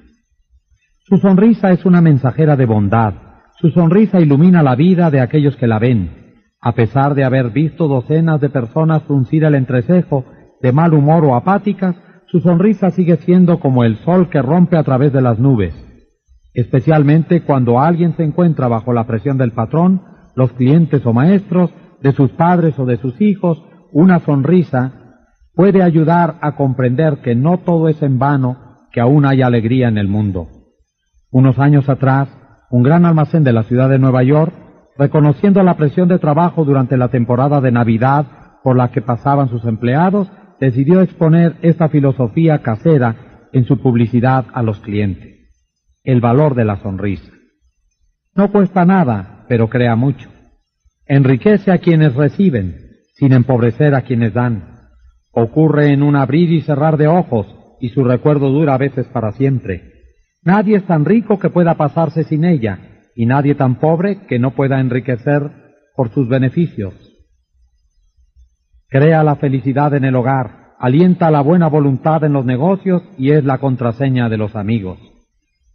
Su 1.06 1.16
sonrisa 1.16 1.72
es 1.72 1.86
una 1.86 2.02
mensajera 2.02 2.54
de 2.54 2.66
bondad, 2.66 3.14
su 3.58 3.70
sonrisa 3.70 4.20
ilumina 4.20 4.62
la 4.62 4.76
vida 4.76 5.10
de 5.10 5.22
aquellos 5.22 5.56
que 5.56 5.66
la 5.66 5.78
ven, 5.78 6.34
a 6.60 6.72
pesar 6.72 7.14
de 7.14 7.24
haber 7.24 7.48
visto 7.48 7.88
docenas 7.88 8.42
de 8.42 8.50
personas 8.50 9.04
fruncir 9.04 9.44
el 9.44 9.54
entrecejo 9.54 10.26
de 10.60 10.70
mal 10.70 10.92
humor 10.92 11.24
o 11.24 11.34
apáticas, 11.34 11.96
su 12.26 12.40
sonrisa 12.40 12.90
sigue 12.90 13.16
siendo 13.16 13.58
como 13.58 13.82
el 13.82 13.96
sol 14.04 14.28
que 14.28 14.42
rompe 14.42 14.76
a 14.76 14.82
través 14.84 15.14
de 15.14 15.22
las 15.22 15.38
nubes, 15.38 15.74
especialmente 16.52 17.40
cuando 17.40 17.80
alguien 17.80 18.14
se 18.18 18.22
encuentra 18.22 18.68
bajo 18.68 18.92
la 18.92 19.06
presión 19.06 19.38
del 19.38 19.52
patrón, 19.52 20.02
los 20.34 20.52
clientes 20.52 21.06
o 21.06 21.14
maestros, 21.14 21.70
de 22.02 22.12
sus 22.12 22.32
padres 22.32 22.78
o 22.78 22.84
de 22.84 22.98
sus 22.98 23.18
hijos, 23.22 23.64
una 23.92 24.18
sonrisa 24.18 25.05
puede 25.56 25.82
ayudar 25.82 26.36
a 26.40 26.54
comprender 26.54 27.18
que 27.18 27.34
no 27.34 27.58
todo 27.58 27.88
es 27.88 28.00
en 28.02 28.20
vano, 28.20 28.86
que 28.92 29.00
aún 29.00 29.26
hay 29.26 29.42
alegría 29.42 29.88
en 29.88 29.98
el 29.98 30.06
mundo. 30.06 30.46
Unos 31.32 31.58
años 31.58 31.88
atrás, 31.88 32.28
un 32.70 32.84
gran 32.84 33.04
almacén 33.04 33.42
de 33.42 33.52
la 33.52 33.64
ciudad 33.64 33.88
de 33.88 33.98
Nueva 33.98 34.22
York, 34.22 34.54
reconociendo 34.96 35.60
la 35.64 35.76
presión 35.76 36.06
de 36.06 36.20
trabajo 36.20 36.64
durante 36.64 36.96
la 36.96 37.08
temporada 37.08 37.60
de 37.60 37.72
Navidad 37.72 38.26
por 38.62 38.76
la 38.76 38.92
que 38.92 39.02
pasaban 39.02 39.48
sus 39.48 39.64
empleados, 39.64 40.30
decidió 40.60 41.00
exponer 41.00 41.56
esta 41.62 41.88
filosofía 41.88 42.58
casera 42.58 43.48
en 43.52 43.64
su 43.64 43.80
publicidad 43.80 44.44
a 44.52 44.62
los 44.62 44.78
clientes 44.78 45.36
el 46.06 46.20
valor 46.20 46.54
de 46.54 46.64
la 46.64 46.76
sonrisa. 46.76 47.32
No 48.34 48.52
cuesta 48.52 48.84
nada, 48.84 49.44
pero 49.48 49.68
crea 49.68 49.96
mucho. 49.96 50.30
Enriquece 51.04 51.72
a 51.72 51.78
quienes 51.78 52.14
reciben, 52.14 52.76
sin 53.14 53.32
empobrecer 53.32 53.94
a 53.94 54.02
quienes 54.02 54.32
dan. 54.32 54.75
Ocurre 55.38 55.92
en 55.92 56.02
un 56.02 56.16
abrir 56.16 56.50
y 56.50 56.62
cerrar 56.62 56.96
de 56.96 57.08
ojos, 57.08 57.46
y 57.78 57.90
su 57.90 58.02
recuerdo 58.04 58.48
dura 58.48 58.72
a 58.72 58.78
veces 58.78 59.06
para 59.08 59.32
siempre. 59.32 59.92
Nadie 60.42 60.78
es 60.78 60.86
tan 60.86 61.04
rico 61.04 61.38
que 61.38 61.50
pueda 61.50 61.74
pasarse 61.74 62.24
sin 62.24 62.42
ella, 62.46 63.02
y 63.14 63.26
nadie 63.26 63.54
tan 63.54 63.74
pobre 63.74 64.26
que 64.28 64.38
no 64.38 64.52
pueda 64.52 64.80
enriquecer 64.80 65.50
por 65.94 66.08
sus 66.08 66.26
beneficios. 66.26 66.94
Crea 68.88 69.22
la 69.22 69.36
felicidad 69.36 69.92
en 69.92 70.06
el 70.06 70.16
hogar, 70.16 70.72
alienta 70.78 71.30
la 71.30 71.42
buena 71.42 71.68
voluntad 71.68 72.24
en 72.24 72.32
los 72.32 72.46
negocios 72.46 73.02
y 73.18 73.32
es 73.32 73.44
la 73.44 73.58
contraseña 73.58 74.30
de 74.30 74.38
los 74.38 74.56
amigos. 74.56 74.98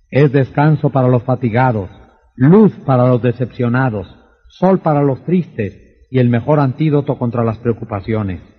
Es 0.10 0.32
descanso 0.32 0.90
para 0.90 1.08
los 1.08 1.22
fatigados, 1.22 1.92
luz 2.36 2.74
para 2.84 3.08
los 3.08 3.22
decepcionados, 3.22 4.08
sol 4.48 4.80
para 4.80 5.04
los 5.04 5.24
tristes 5.24 6.08
y 6.10 6.18
el 6.18 6.30
mejor 6.30 6.60
antídoto 6.60 7.20
contra 7.20 7.44
las 7.44 7.60
preocupaciones. 7.60 8.51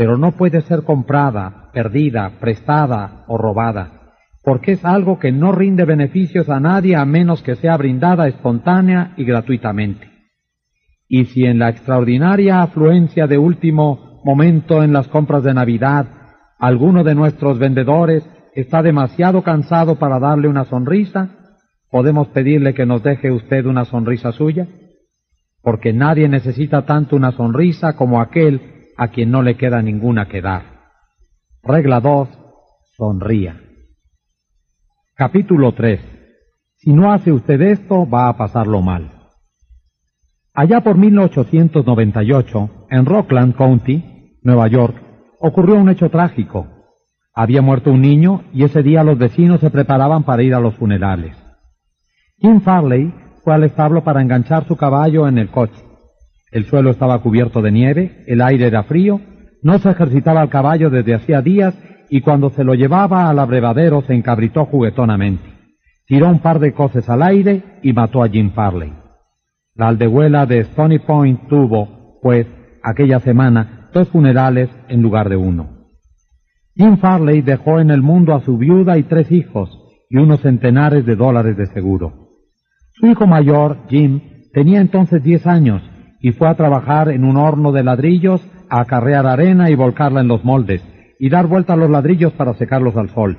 Pero 0.00 0.16
no 0.16 0.32
puede 0.32 0.62
ser 0.62 0.84
comprada, 0.84 1.68
perdida, 1.74 2.38
prestada 2.40 3.26
o 3.28 3.36
robada, 3.36 4.14
porque 4.42 4.72
es 4.72 4.82
algo 4.82 5.18
que 5.18 5.30
no 5.30 5.52
rinde 5.52 5.84
beneficios 5.84 6.48
a 6.48 6.58
nadie 6.58 6.96
a 6.96 7.04
menos 7.04 7.42
que 7.42 7.54
sea 7.56 7.76
brindada 7.76 8.26
espontánea 8.26 9.12
y 9.18 9.24
gratuitamente. 9.24 10.08
Y 11.06 11.26
si 11.26 11.44
en 11.44 11.58
la 11.58 11.68
extraordinaria 11.68 12.62
afluencia 12.62 13.26
de 13.26 13.36
último 13.36 14.22
momento 14.24 14.82
en 14.82 14.94
las 14.94 15.06
compras 15.08 15.42
de 15.42 15.52
Navidad, 15.52 16.06
alguno 16.58 17.04
de 17.04 17.14
nuestros 17.14 17.58
vendedores 17.58 18.26
está 18.54 18.82
demasiado 18.82 19.42
cansado 19.42 19.96
para 19.96 20.18
darle 20.18 20.48
una 20.48 20.64
sonrisa, 20.64 21.28
¿podemos 21.90 22.28
pedirle 22.28 22.72
que 22.72 22.86
nos 22.86 23.02
deje 23.02 23.30
usted 23.30 23.66
una 23.66 23.84
sonrisa 23.84 24.32
suya? 24.32 24.66
Porque 25.60 25.92
nadie 25.92 26.26
necesita 26.26 26.86
tanto 26.86 27.16
una 27.16 27.32
sonrisa 27.32 27.96
como 27.96 28.22
aquel 28.22 28.79
a 29.00 29.08
quien 29.08 29.30
no 29.30 29.40
le 29.40 29.56
queda 29.56 29.80
ninguna 29.80 30.28
que 30.28 30.42
dar. 30.42 30.62
Regla 31.62 32.00
2. 32.00 32.28
Sonría. 32.98 33.58
Capítulo 35.14 35.72
3. 35.72 36.00
Si 36.76 36.92
no 36.92 37.10
hace 37.10 37.32
usted 37.32 37.62
esto, 37.62 38.06
va 38.06 38.28
a 38.28 38.36
pasarlo 38.36 38.82
mal. 38.82 39.10
Allá 40.52 40.82
por 40.82 40.98
1898, 40.98 42.86
en 42.90 43.06
Rockland 43.06 43.56
County, 43.56 44.36
Nueva 44.42 44.68
York, 44.68 44.96
ocurrió 45.38 45.76
un 45.76 45.88
hecho 45.88 46.10
trágico. 46.10 46.66
Había 47.32 47.62
muerto 47.62 47.92
un 47.92 48.02
niño 48.02 48.42
y 48.52 48.64
ese 48.64 48.82
día 48.82 49.02
los 49.02 49.16
vecinos 49.16 49.60
se 49.60 49.70
preparaban 49.70 50.24
para 50.24 50.42
ir 50.42 50.54
a 50.54 50.60
los 50.60 50.74
funerales. 50.74 51.34
Kim 52.36 52.60
Farley 52.60 53.14
fue 53.44 53.54
al 53.54 53.64
establo 53.64 54.04
para 54.04 54.20
enganchar 54.20 54.66
su 54.68 54.76
caballo 54.76 55.26
en 55.26 55.38
el 55.38 55.48
coche. 55.48 55.89
El 56.50 56.66
suelo 56.66 56.90
estaba 56.90 57.20
cubierto 57.20 57.62
de 57.62 57.70
nieve, 57.70 58.24
el 58.26 58.42
aire 58.42 58.66
era 58.66 58.82
frío, 58.82 59.20
no 59.62 59.78
se 59.78 59.90
ejercitaba 59.90 60.42
el 60.42 60.48
caballo 60.48 60.90
desde 60.90 61.14
hacía 61.14 61.42
días 61.42 61.74
y 62.08 62.22
cuando 62.22 62.50
se 62.50 62.64
lo 62.64 62.74
llevaba 62.74 63.28
al 63.28 63.38
abrevadero 63.38 64.02
se 64.02 64.14
encabritó 64.14 64.64
juguetonamente. 64.64 65.44
Tiró 66.06 66.28
un 66.28 66.40
par 66.40 66.58
de 66.58 66.72
coces 66.72 67.08
al 67.08 67.22
aire 67.22 67.62
y 67.82 67.92
mató 67.92 68.24
a 68.24 68.28
Jim 68.28 68.50
Farley. 68.50 68.92
La 69.76 69.88
aldehuela 69.88 70.44
de 70.46 70.60
Stony 70.60 70.98
Point 70.98 71.46
tuvo, 71.48 72.18
pues, 72.20 72.48
aquella 72.82 73.20
semana, 73.20 73.88
dos 73.92 74.08
funerales 74.08 74.68
en 74.88 75.02
lugar 75.02 75.28
de 75.28 75.36
uno. 75.36 75.88
Jim 76.74 76.96
Farley 76.96 77.42
dejó 77.42 77.78
en 77.78 77.90
el 77.90 78.02
mundo 78.02 78.34
a 78.34 78.40
su 78.40 78.58
viuda 78.58 78.98
y 78.98 79.04
tres 79.04 79.30
hijos 79.30 79.70
y 80.08 80.16
unos 80.16 80.40
centenares 80.40 81.06
de 81.06 81.14
dólares 81.14 81.56
de 81.56 81.66
seguro. 81.66 82.30
Su 82.92 83.06
hijo 83.06 83.28
mayor, 83.28 83.78
Jim, 83.88 84.20
tenía 84.52 84.80
entonces 84.80 85.22
diez 85.22 85.46
años 85.46 85.82
y 86.20 86.32
fue 86.32 86.48
a 86.48 86.54
trabajar 86.54 87.08
en 87.08 87.24
un 87.24 87.36
horno 87.36 87.72
de 87.72 87.82
ladrillos 87.82 88.46
a 88.68 88.80
acarrear 88.80 89.26
arena 89.26 89.70
y 89.70 89.74
volcarla 89.74 90.20
en 90.20 90.28
los 90.28 90.44
moldes 90.44 90.82
y 91.18 91.28
dar 91.28 91.46
vuelta 91.46 91.74
a 91.74 91.76
los 91.76 91.90
ladrillos 91.90 92.32
para 92.32 92.54
secarlos 92.54 92.96
al 92.96 93.10
sol. 93.10 93.38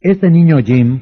Este 0.00 0.30
niño 0.30 0.58
Jim 0.58 1.00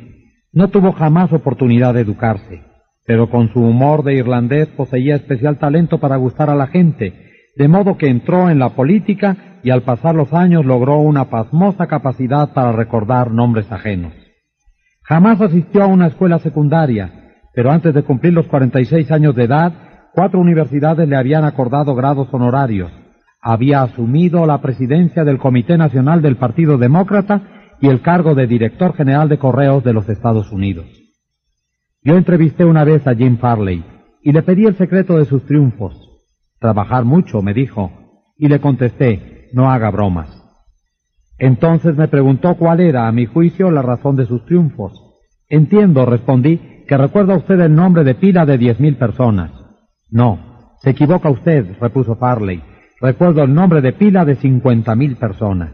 no 0.52 0.68
tuvo 0.68 0.92
jamás 0.92 1.32
oportunidad 1.32 1.94
de 1.94 2.00
educarse, 2.00 2.62
pero 3.06 3.30
con 3.30 3.52
su 3.52 3.60
humor 3.60 4.02
de 4.04 4.14
irlandés 4.14 4.68
poseía 4.68 5.16
especial 5.16 5.58
talento 5.58 5.98
para 5.98 6.16
gustar 6.16 6.50
a 6.50 6.54
la 6.54 6.66
gente, 6.66 7.12
de 7.56 7.68
modo 7.68 7.96
que 7.96 8.08
entró 8.08 8.50
en 8.50 8.58
la 8.58 8.70
política 8.70 9.60
y 9.62 9.70
al 9.70 9.82
pasar 9.82 10.14
los 10.14 10.32
años 10.32 10.64
logró 10.64 10.98
una 10.98 11.30
pasmosa 11.30 11.86
capacidad 11.86 12.52
para 12.52 12.72
recordar 12.72 13.30
nombres 13.30 13.70
ajenos. 13.72 14.12
Jamás 15.02 15.40
asistió 15.40 15.82
a 15.82 15.86
una 15.86 16.06
escuela 16.06 16.38
secundaria, 16.38 17.32
pero 17.54 17.70
antes 17.70 17.94
de 17.94 18.02
cumplir 18.02 18.34
los 18.34 18.46
46 18.46 19.10
años 19.10 19.34
de 19.34 19.44
edad, 19.44 19.72
cuatro 20.18 20.40
universidades 20.40 21.08
le 21.08 21.14
habían 21.14 21.44
acordado 21.44 21.94
grados 21.94 22.26
honorarios. 22.32 22.90
Había 23.40 23.82
asumido 23.82 24.46
la 24.46 24.60
presidencia 24.60 25.22
del 25.22 25.38
Comité 25.38 25.78
Nacional 25.78 26.22
del 26.22 26.34
Partido 26.34 26.76
Demócrata 26.76 27.76
y 27.80 27.86
el 27.86 28.00
cargo 28.00 28.34
de 28.34 28.48
director 28.48 28.96
general 28.96 29.28
de 29.28 29.38
correos 29.38 29.84
de 29.84 29.92
los 29.92 30.08
Estados 30.08 30.50
Unidos. 30.50 30.86
Yo 32.02 32.16
entrevisté 32.16 32.64
una 32.64 32.82
vez 32.82 33.06
a 33.06 33.14
Jim 33.14 33.38
Farley 33.38 33.84
y 34.20 34.32
le 34.32 34.42
pedí 34.42 34.66
el 34.66 34.76
secreto 34.76 35.16
de 35.16 35.24
sus 35.24 35.46
triunfos. 35.46 35.94
Trabajar 36.58 37.04
mucho, 37.04 37.40
me 37.40 37.54
dijo, 37.54 37.92
y 38.36 38.48
le 38.48 38.58
contesté, 38.58 39.50
no 39.52 39.70
haga 39.70 39.92
bromas. 39.92 40.30
Entonces 41.38 41.94
me 41.94 42.08
preguntó 42.08 42.56
cuál 42.56 42.80
era, 42.80 43.06
a 43.06 43.12
mi 43.12 43.26
juicio, 43.26 43.70
la 43.70 43.82
razón 43.82 44.16
de 44.16 44.26
sus 44.26 44.44
triunfos. 44.46 45.00
Entiendo, 45.48 46.04
respondí, 46.06 46.56
que 46.88 46.96
recuerda 46.96 47.36
usted 47.36 47.60
el 47.60 47.72
nombre 47.72 48.02
de 48.02 48.16
pila 48.16 48.44
de 48.46 48.58
diez 48.58 48.80
mil 48.80 48.96
personas. 48.96 49.67
No, 50.10 50.74
se 50.80 50.90
equivoca 50.90 51.30
usted, 51.30 51.76
repuso 51.80 52.16
Farley. 52.16 52.62
Recuerdo 53.00 53.42
el 53.42 53.54
nombre 53.54 53.80
de 53.80 53.92
pila 53.92 54.24
de 54.24 54.36
cincuenta 54.36 54.94
mil 54.96 55.16
personas. 55.16 55.70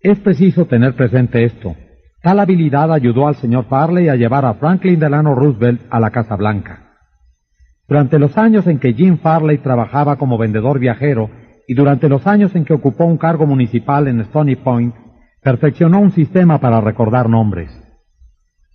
Es 0.00 0.18
preciso 0.20 0.64
tener 0.64 0.94
presente 0.94 1.44
esto. 1.44 1.76
Tal 2.22 2.38
habilidad 2.38 2.92
ayudó 2.92 3.26
al 3.26 3.36
señor 3.36 3.66
Farley 3.66 4.08
a 4.08 4.16
llevar 4.16 4.44
a 4.44 4.54
Franklin 4.54 4.98
Delano 4.98 5.34
Roosevelt 5.34 5.82
a 5.90 6.00
la 6.00 6.10
Casa 6.10 6.36
Blanca. 6.36 6.90
Durante 7.88 8.18
los 8.18 8.38
años 8.38 8.66
en 8.66 8.78
que 8.78 8.94
Jim 8.94 9.18
Farley 9.18 9.58
trabajaba 9.58 10.16
como 10.16 10.38
vendedor 10.38 10.78
viajero 10.78 11.30
y 11.66 11.74
durante 11.74 12.08
los 12.08 12.26
años 12.26 12.54
en 12.54 12.64
que 12.64 12.74
ocupó 12.74 13.04
un 13.04 13.18
cargo 13.18 13.46
municipal 13.46 14.08
en 14.08 14.20
Stony 14.20 14.56
Point, 14.62 14.94
perfeccionó 15.42 16.00
un 16.00 16.12
sistema 16.12 16.58
para 16.60 16.80
recordar 16.80 17.28
nombres. 17.28 17.70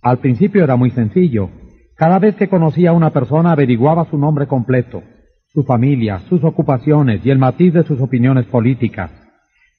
Al 0.02 0.18
principio 0.18 0.62
era 0.62 0.76
muy 0.76 0.90
sencillo. 0.90 1.50
Cada 1.96 2.18
vez 2.18 2.36
que 2.36 2.48
conocía 2.48 2.90
a 2.90 2.92
una 2.92 3.10
persona 3.10 3.52
averiguaba 3.52 4.04
su 4.10 4.18
nombre 4.18 4.46
completo, 4.46 5.02
su 5.48 5.64
familia, 5.64 6.20
sus 6.28 6.44
ocupaciones 6.44 7.24
y 7.24 7.30
el 7.30 7.38
matiz 7.38 7.72
de 7.72 7.84
sus 7.84 8.00
opiniones 8.02 8.44
políticas. 8.46 9.10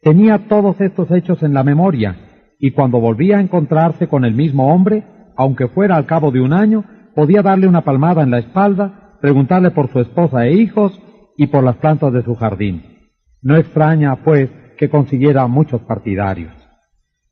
Tenía 0.02 0.48
todos 0.48 0.82
estos 0.82 1.12
hechos 1.12 1.44
en 1.44 1.54
la 1.54 1.64
memoria 1.64 2.16
y 2.60 2.72
cuando 2.72 3.00
volvía 3.00 3.38
a 3.38 3.42
encontrarse 3.42 4.08
con 4.08 4.26
el 4.26 4.34
mismo 4.34 4.74
hombre, 4.74 5.04
aunque 5.36 5.68
fuera 5.68 5.96
al 5.96 6.08
cabo 6.08 6.32
de 6.32 6.42
un 6.42 6.54
año, 6.54 6.86
podía 7.14 7.44
darle 7.44 7.68
una 7.68 7.82
palmada 7.82 8.24
en 8.24 8.32
la 8.32 8.40
espalda, 8.40 9.18
preguntarle 9.22 9.70
por 9.70 9.92
su 9.92 10.00
esposa 10.00 10.48
e 10.48 10.54
hijos 10.54 11.00
y 11.38 11.48
por 11.48 11.64
las 11.64 11.76
plantas 11.76 12.14
de 12.14 12.24
su 12.24 12.34
jardín. 12.34 12.84
No 13.44 13.56
extraña, 13.58 14.16
pues, 14.24 14.50
que 14.78 14.90
consiguiera 14.90 15.46
muchos 15.46 15.82
partidarios. 15.82 16.54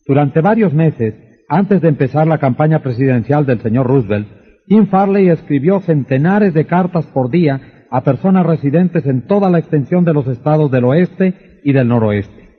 Durante 0.06 0.42
varios 0.42 0.74
meses, 0.74 1.16
antes 1.50 1.82
de 1.82 1.90
empezar 1.90 2.28
la 2.28 2.38
campaña 2.38 2.80
presidencial 2.80 3.48
del 3.48 3.62
señor 3.62 3.88
Roosevelt, 3.88 4.45
Jim 4.68 4.88
Farley 4.88 5.30
escribió 5.30 5.80
centenares 5.80 6.54
de 6.54 6.66
cartas 6.66 7.06
por 7.08 7.30
día 7.30 7.86
a 7.92 8.02
personas 8.02 8.46
residentes 8.46 9.06
en 9.06 9.22
toda 9.28 9.50
la 9.50 9.60
extensión 9.60 10.04
de 10.06 10.14
los 10.14 10.28
estados 10.28 10.72
del 10.72 10.86
oeste 10.86 11.60
y 11.64 11.72
del 11.72 11.88
noroeste. 11.88 12.50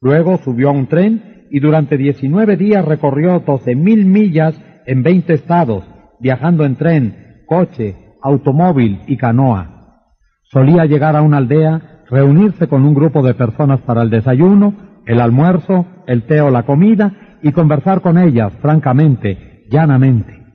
Luego 0.00 0.36
subió 0.38 0.68
a 0.68 0.72
un 0.72 0.86
tren 0.86 1.46
y 1.50 1.60
durante 1.60 1.96
19 1.96 2.56
días 2.56 2.84
recorrió 2.84 3.44
12.000 3.44 4.04
millas 4.04 4.60
en 4.84 5.02
20 5.02 5.32
estados, 5.32 5.84
viajando 6.20 6.64
en 6.64 6.76
tren, 6.76 7.42
coche, 7.46 7.96
automóvil 8.22 9.00
y 9.06 9.16
canoa. 9.16 10.02
Solía 10.44 10.84
llegar 10.84 11.16
a 11.16 11.22
una 11.22 11.38
aldea 11.38 12.04
reunirse 12.10 12.68
con 12.68 12.84
un 12.84 12.94
grupo 12.94 13.22
de 13.22 13.34
personas 13.34 13.80
para 13.80 14.02
el 14.02 14.10
desayuno, 14.10 14.74
el 15.06 15.20
almuerzo, 15.20 15.86
el 16.06 16.24
té 16.24 16.40
o 16.40 16.50
la 16.50 16.64
comida 16.64 17.38
y 17.42 17.52
conversar 17.52 18.00
con 18.00 18.18
ellas 18.18 18.52
francamente, 18.60 19.64
llanamente. 19.70 20.45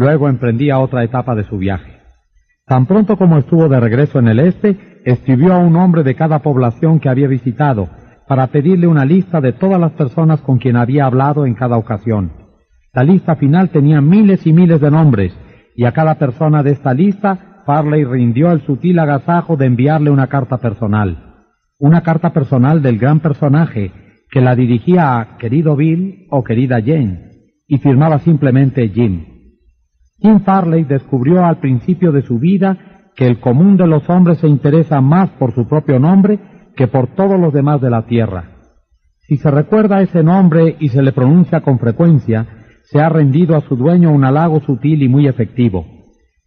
Luego 0.00 0.30
emprendía 0.30 0.78
otra 0.78 1.04
etapa 1.04 1.34
de 1.34 1.44
su 1.44 1.58
viaje. 1.58 2.00
Tan 2.64 2.86
pronto 2.86 3.18
como 3.18 3.36
estuvo 3.36 3.68
de 3.68 3.78
regreso 3.78 4.18
en 4.18 4.28
el 4.28 4.38
este, 4.38 5.02
escribió 5.04 5.52
a 5.52 5.58
un 5.58 5.76
hombre 5.76 6.02
de 6.02 6.14
cada 6.14 6.38
población 6.38 7.00
que 7.00 7.10
había 7.10 7.28
visitado 7.28 7.90
para 8.26 8.46
pedirle 8.46 8.86
una 8.86 9.04
lista 9.04 9.42
de 9.42 9.52
todas 9.52 9.78
las 9.78 9.92
personas 9.92 10.40
con 10.40 10.56
quien 10.56 10.76
había 10.76 11.04
hablado 11.04 11.44
en 11.44 11.52
cada 11.52 11.76
ocasión. 11.76 12.32
La 12.94 13.04
lista 13.04 13.36
final 13.36 13.68
tenía 13.68 14.00
miles 14.00 14.46
y 14.46 14.54
miles 14.54 14.80
de 14.80 14.90
nombres, 14.90 15.34
y 15.76 15.84
a 15.84 15.92
cada 15.92 16.14
persona 16.14 16.62
de 16.62 16.70
esta 16.70 16.94
lista 16.94 17.60
Farley 17.66 18.04
rindió 18.04 18.52
el 18.52 18.62
sutil 18.62 19.00
agasajo 19.00 19.58
de 19.58 19.66
enviarle 19.66 20.08
una 20.08 20.28
carta 20.28 20.56
personal, 20.56 21.44
una 21.78 22.00
carta 22.00 22.32
personal 22.32 22.80
del 22.80 22.98
gran 22.98 23.20
personaje 23.20 23.92
que 24.30 24.40
la 24.40 24.56
dirigía 24.56 25.20
a 25.20 25.36
querido 25.36 25.76
Bill 25.76 26.26
o 26.30 26.42
querida 26.42 26.80
Jane 26.80 27.32
y 27.66 27.76
firmaba 27.76 28.18
simplemente 28.20 28.88
Jim. 28.88 29.29
Jim 30.20 30.40
Farley 30.40 30.84
descubrió 30.84 31.44
al 31.44 31.58
principio 31.58 32.12
de 32.12 32.22
su 32.22 32.38
vida 32.38 33.02
que 33.16 33.26
el 33.26 33.40
común 33.40 33.76
de 33.76 33.86
los 33.86 34.08
hombres 34.08 34.38
se 34.38 34.48
interesa 34.48 35.00
más 35.00 35.30
por 35.30 35.54
su 35.54 35.66
propio 35.66 35.98
nombre 35.98 36.38
que 36.76 36.88
por 36.88 37.08
todos 37.08 37.38
los 37.38 37.52
demás 37.52 37.80
de 37.80 37.90
la 37.90 38.06
tierra. 38.06 38.44
Si 39.20 39.36
se 39.36 39.50
recuerda 39.50 40.02
ese 40.02 40.22
nombre 40.22 40.76
y 40.80 40.88
se 40.88 41.02
le 41.02 41.12
pronuncia 41.12 41.60
con 41.60 41.78
frecuencia, 41.78 42.46
se 42.84 43.00
ha 43.00 43.08
rendido 43.08 43.56
a 43.56 43.60
su 43.60 43.76
dueño 43.76 44.10
un 44.12 44.24
halago 44.24 44.60
sutil 44.60 45.02
y 45.02 45.08
muy 45.08 45.26
efectivo. 45.26 45.86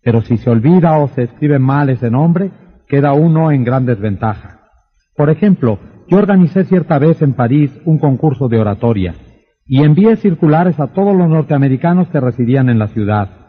Pero 0.02 0.22
si 0.22 0.38
se 0.38 0.50
olvida 0.50 0.98
o 0.98 1.08
se 1.08 1.24
escribe 1.24 1.60
mal 1.60 1.90
ese 1.90 2.11
nombre, 2.11 2.52
queda 2.88 3.14
uno 3.14 3.52
en 3.52 3.64
gran 3.64 3.85
desventaja. 3.85 4.60
Por 5.16 5.30
ejemplo, 5.30 5.80
yo 6.10 6.18
organicé 6.18 6.66
cierta 6.66 7.00
vez 7.00 7.22
en 7.22 7.34
París 7.34 7.72
un 7.85 7.98
concurso 7.98 8.50
de 8.50 8.60
oratoria, 8.60 9.16
y 9.66 9.84
envié 9.84 10.18
circulares 10.18 10.80
a 10.80 10.88
todos 10.88 11.16
los 11.16 11.30
norteamericanos 11.30 12.10
que 12.10 12.19
residían 12.19 12.69
en 12.69 12.80
la 12.80 12.90
ciudad. 12.90 13.43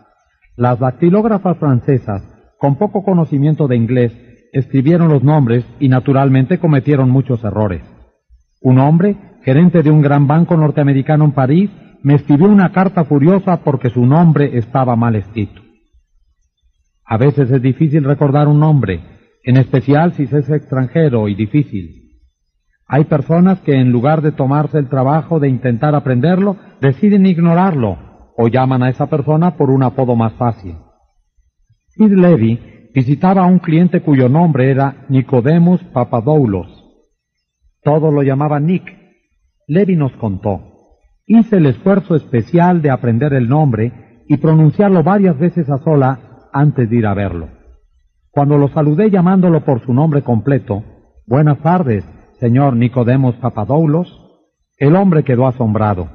Las 0.57 0.79
dactilógrafas 0.79 1.59
francesas, 1.59 2.23
con 2.59 2.77
poco 2.77 3.03
conocimiento 3.03 3.67
de 3.67 3.75
inglés, 3.75 4.13
escribieron 4.53 5.09
los 5.09 5.25
nombres 5.25 5.65
y 5.81 5.89
naturalmente 5.89 6.59
cometieron 6.59 7.11
muchos 7.11 7.43
errores. 7.43 7.83
Un 8.61 8.79
hombre, 8.79 9.17
gerente 9.43 9.83
de 9.83 9.91
un 9.91 10.01
gran 10.01 10.29
banco 10.29 10.57
norteamericano 10.57 11.25
en 11.25 11.33
París, 11.33 11.71
me 12.05 12.15
escribió 12.15 12.47
una 12.47 12.71
carta 12.71 13.05
furiosa 13.05 13.65
porque 13.65 13.91
su 13.91 14.07
nombre 14.07 14.57
estaba 14.57 14.95
mal 14.95 15.17
escrito. 15.17 15.61
A 17.05 17.17
veces 17.17 17.51
es 17.51 17.61
difícil 17.61 18.05
recordar 18.05 18.47
un 18.47 18.61
nombre, 18.61 19.01
en 19.43 19.57
especial 19.57 20.13
si 20.15 20.23
es 20.23 20.49
extranjero 20.49 21.29
y 21.29 21.35
difícil. 21.35 22.21
Hay 22.87 23.05
personas 23.05 23.61
que 23.61 23.75
en 23.75 23.91
lugar 23.91 24.23
de 24.23 24.31
tomarse 24.31 24.79
el 24.79 24.89
trabajo 24.89 25.41
de 25.41 25.49
intentar 25.49 25.97
aprenderlo, 25.97 26.57
deciden 26.81 27.27
ignorarlo 27.27 28.14
o 28.37 28.49
llaman 28.49 28.83
a 28.83 28.91
esa 28.91 29.07
persona 29.07 29.57
por 29.57 29.71
un 29.71 29.83
apodo 29.83 30.17
más 30.17 30.33
fácil. 30.35 30.77
Sid 31.89 32.13
Levy 32.13 32.91
visitaba 32.95 33.43
a 33.43 33.47
un 33.47 33.59
cliente 33.59 34.01
cuyo 34.01 34.29
nombre 34.29 34.71
era 34.71 35.07
Nicodemus 35.09 35.83
Papadoulos. 35.85 36.69
Todos 37.83 38.13
lo 38.13 38.23
llamaban 38.23 38.67
Nick. 38.67 38.85
Levy 39.67 39.97
nos 39.97 40.13
contó. 40.13 40.61
Hice 41.27 41.57
el 41.57 41.67
esfuerzo 41.67 42.17
especial 42.17 42.83
de 42.83 42.91
aprender 42.91 43.33
el 43.35 43.49
nombre 43.49 44.25
y 44.29 44.37
pronunciarlo 44.37 45.03
varias 45.03 45.39
veces 45.39 45.71
a 45.71 45.79
sola 45.79 46.49
antes 46.53 46.89
de 46.91 46.97
ir 46.97 47.07
a 47.07 47.15
verlo. 47.15 47.49
Cuando 48.31 48.59
lo 48.59 48.69
saludé 48.69 49.11
llamándolo 49.11 49.65
por 49.65 49.81
su 49.81 49.95
nombre 49.95 50.23
completo, 50.23 50.83
Buenas 51.27 51.59
tardes, 51.61 52.05
señor 52.39 52.77
Nicodemos 52.77 53.35
Papadoulos, 53.37 54.21
el 54.77 54.95
hombre 54.95 55.25
quedó 55.25 55.47
asombrado. 55.47 56.11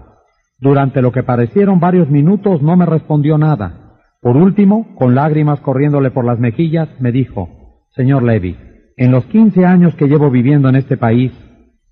Durante 0.59 1.01
lo 1.01 1.11
que 1.11 1.23
parecieron 1.23 1.79
varios 1.79 2.09
minutos 2.09 2.61
no 2.61 2.75
me 2.75 2.85
respondió 2.85 3.37
nada. 3.37 3.97
Por 4.21 4.35
último, 4.35 4.95
con 4.95 5.15
lágrimas 5.15 5.59
corriéndole 5.61 6.11
por 6.11 6.25
las 6.25 6.39
mejillas, 6.39 6.89
me 6.99 7.11
dijo, 7.11 7.85
Señor 7.95 8.23
Levy, 8.23 8.57
en 8.97 9.11
los 9.11 9.25
quince 9.25 9.65
años 9.65 9.95
que 9.95 10.07
llevo 10.07 10.29
viviendo 10.29 10.67
en 10.67 10.75
este 10.75 10.97
país, 10.97 11.31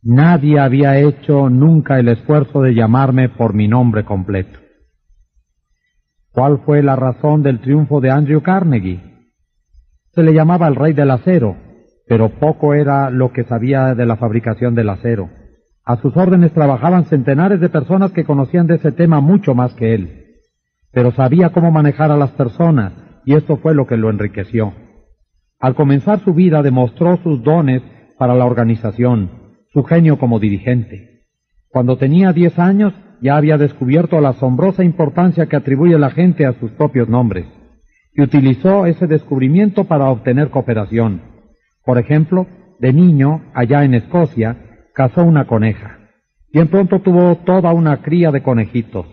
Nadie 0.04 0.60
había 0.60 0.98
hecho 1.00 1.50
nunca 1.50 2.00
el 2.00 2.08
esfuerzo 2.08 2.62
de 2.62 2.74
llamarme 2.74 3.28
por 3.28 3.54
mi 3.54 3.68
nombre 3.68 4.06
completo. 4.06 4.58
¿Cuál 6.32 6.60
fue 6.66 6.84
la 6.84 6.96
razón 6.96 7.44
del 7.44 7.60
triunfo 7.60 8.00
de 8.00 8.12
Andrew 8.12 8.42
Carnegie? 8.42 9.02
Se 10.14 10.24
le 10.24 10.34
llamaba 10.34 10.68
el 10.68 10.76
rey 10.76 10.94
del 10.94 11.12
acero, 11.12 11.58
pero 12.08 12.30
poco 12.30 12.74
era 12.74 13.10
lo 13.10 13.34
que 13.34 13.44
sabía 13.44 13.96
de 13.96 14.06
la 14.06 14.18
fabricación 14.18 14.76
del 14.76 14.90
acero. 14.90 15.30
A 15.88 15.96
sus 16.02 16.18
órdenes 16.18 16.52
trabajaban 16.52 17.06
centenares 17.06 17.62
de 17.62 17.70
personas 17.70 18.12
que 18.12 18.26
conocían 18.26 18.68
de 18.68 18.76
ese 18.76 18.92
tema 18.92 19.22
mucho 19.22 19.56
más 19.56 19.74
que 19.74 19.94
él. 19.96 20.26
Pero 20.92 21.14
sabía 21.14 21.52
cómo 21.54 21.72
manejar 21.72 22.12
a 22.12 22.18
las 22.18 22.32
personas, 22.32 22.92
y 23.24 23.36
esto 23.36 23.56
fue 23.56 23.74
lo 23.74 23.88
que 23.88 23.96
lo 23.96 24.10
enriqueció. 24.10 24.74
Al 25.62 25.76
comenzar 25.76 26.20
su 26.20 26.34
vida 26.34 26.62
demostró 26.62 27.16
sus 27.24 27.42
dones 27.42 27.82
para 28.18 28.36
la 28.36 28.44
organización, 28.44 29.30
su 29.72 29.86
genio 29.86 30.20
como 30.20 30.40
dirigente. 30.40 31.22
Cuando 31.70 31.98
tenía 31.98 32.34
diez 32.34 32.60
años 32.60 32.94
ya 33.22 33.38
había 33.38 33.58
descubierto 33.58 34.20
la 34.20 34.30
asombrosa 34.30 34.84
importancia 34.84 35.46
que 35.46 35.56
atribuye 35.56 35.98
la 35.98 36.10
gente 36.10 36.46
a 36.46 36.52
sus 36.60 36.72
propios 36.72 37.08
nombres 37.08 37.46
y 38.14 38.22
utilizó 38.24 38.88
ese 38.88 39.08
descubrimiento 39.08 39.86
para 39.86 40.10
obtener 40.10 40.50
cooperación. 40.50 41.22
Por 41.86 41.98
ejemplo, 41.98 42.46
de 42.78 42.92
niño, 42.92 43.44
allá 43.54 43.86
en 43.86 43.94
Escocia, 43.94 44.67
cazó 44.98 45.24
una 45.24 45.46
coneja. 45.46 46.00
Bien 46.52 46.70
pronto 46.70 47.02
tuvo 47.02 47.36
toda 47.46 47.72
una 47.72 48.02
cría 48.02 48.32
de 48.32 48.42
conejitos 48.42 49.06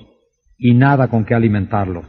y 0.57 0.73
nada 0.73 1.09
con 1.09 1.27
qué 1.27 1.35
alimentarlos. 1.35 2.07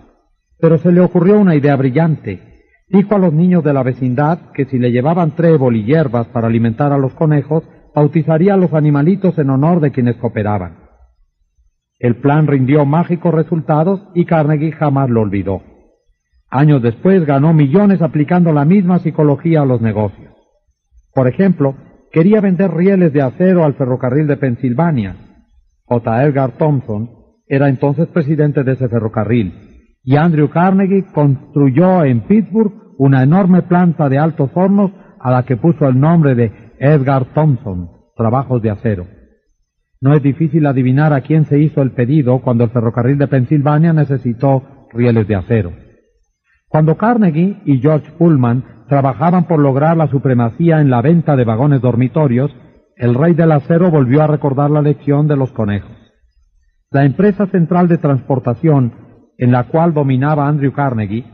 Pero 0.62 0.78
se 0.78 0.94
le 0.94 1.02
ocurrió 1.02 1.38
una 1.38 1.56
idea 1.56 1.76
brillante. 1.76 2.62
Dijo 2.88 3.16
a 3.16 3.20
los 3.20 3.34
niños 3.34 3.66
de 3.66 3.74
la 3.74 3.84
vecindad 3.84 4.54
que 4.54 4.64
si 4.64 4.80
le 4.80 4.94
llevaban 4.94 5.36
trébol 5.36 5.76
y 5.76 5.84
hierbas 5.84 6.28
para 6.28 6.48
alimentar 6.48 6.94
a 6.94 6.98
los 6.98 7.14
conejos, 7.16 7.66
bautizaría 7.94 8.54
a 8.54 8.58
los 8.58 8.74
animalitos 8.74 9.38
en 9.40 9.50
honor 9.50 9.82
de 9.82 9.92
quienes 9.92 10.16
cooperaban. 10.16 10.78
El 12.00 12.16
plan 12.22 12.48
rindió 12.48 12.86
mágicos 12.86 13.34
resultados 13.34 14.08
y 14.14 14.24
Carnegie 14.24 14.72
jamás 14.72 15.10
lo 15.10 15.20
olvidó. 15.20 15.64
Años 16.50 16.82
después 16.82 17.26
ganó 17.26 17.54
millones 17.54 18.02
aplicando 18.02 18.54
la 18.54 18.64
misma 18.64 19.00
psicología 19.00 19.64
a 19.64 19.66
los 19.66 19.82
negocios. 19.82 20.34
Por 21.14 21.28
ejemplo, 21.28 21.76
quería 22.16 22.40
vender 22.40 22.72
rieles 22.72 23.12
de 23.12 23.22
acero 23.22 23.66
al 23.66 23.74
ferrocarril 23.74 24.26
de 24.26 24.38
Pensilvania. 24.38 25.18
J. 25.84 26.24
Edgar 26.24 26.54
Thompson 26.54 27.10
era 27.46 27.68
entonces 27.68 28.08
presidente 28.08 28.64
de 28.64 28.72
ese 28.72 28.88
ferrocarril 28.88 30.00
y 30.02 30.16
Andrew 30.16 30.50
Carnegie 30.50 31.04
construyó 31.14 32.06
en 32.06 32.22
Pittsburgh 32.22 32.72
una 32.98 33.22
enorme 33.22 33.64
planta 33.64 34.08
de 34.08 34.18
altos 34.18 34.50
hornos 34.54 34.92
a 35.20 35.30
la 35.30 35.44
que 35.44 35.58
puso 35.58 35.90
el 35.90 36.00
nombre 36.00 36.36
de 36.36 36.54
Edgar 36.80 37.34
Thompson, 37.34 37.90
Trabajos 38.16 38.62
de 38.62 38.70
Acero. 38.70 39.08
No 40.00 40.14
es 40.14 40.24
difícil 40.24 40.66
adivinar 40.68 41.12
a 41.12 41.20
quién 41.20 41.44
se 41.44 41.60
hizo 41.60 41.82
el 41.82 41.92
pedido 41.92 42.40
cuando 42.40 42.64
el 42.64 42.70
ferrocarril 42.70 43.18
de 43.18 43.28
Pensilvania 43.28 43.92
necesitó 43.92 44.64
rieles 44.94 45.28
de 45.28 45.36
acero. 45.36 45.74
Cuando 46.70 46.96
Carnegie 46.96 47.58
y 47.66 47.80
George 47.80 48.10
Pullman 48.18 48.64
trabajaban 48.88 49.46
por 49.46 49.60
lograr 49.60 49.98
la 49.98 50.08
supremacía 50.08 50.82
en 50.82 50.90
la 50.90 51.02
venta 51.02 51.36
de 51.36 51.44
vagones 51.44 51.82
dormitorios, 51.82 52.56
el 52.96 53.14
rey 53.14 53.34
del 53.34 53.52
acero 53.52 53.92
volvió 53.92 54.24
a 54.24 54.28
recordar 54.28 54.72
la 54.72 54.82
lección 54.82 55.28
de 55.28 55.36
los 55.36 55.52
conejos. 55.52 55.92
La 56.92 57.04
empresa 57.04 57.48
central 57.48 57.88
de 57.88 57.98
transportación, 57.98 58.94
en 59.38 59.52
la 59.52 59.66
cual 59.66 59.94
dominaba 59.94 60.48
Andrew 60.48 60.72
Carnegie, 60.72 61.26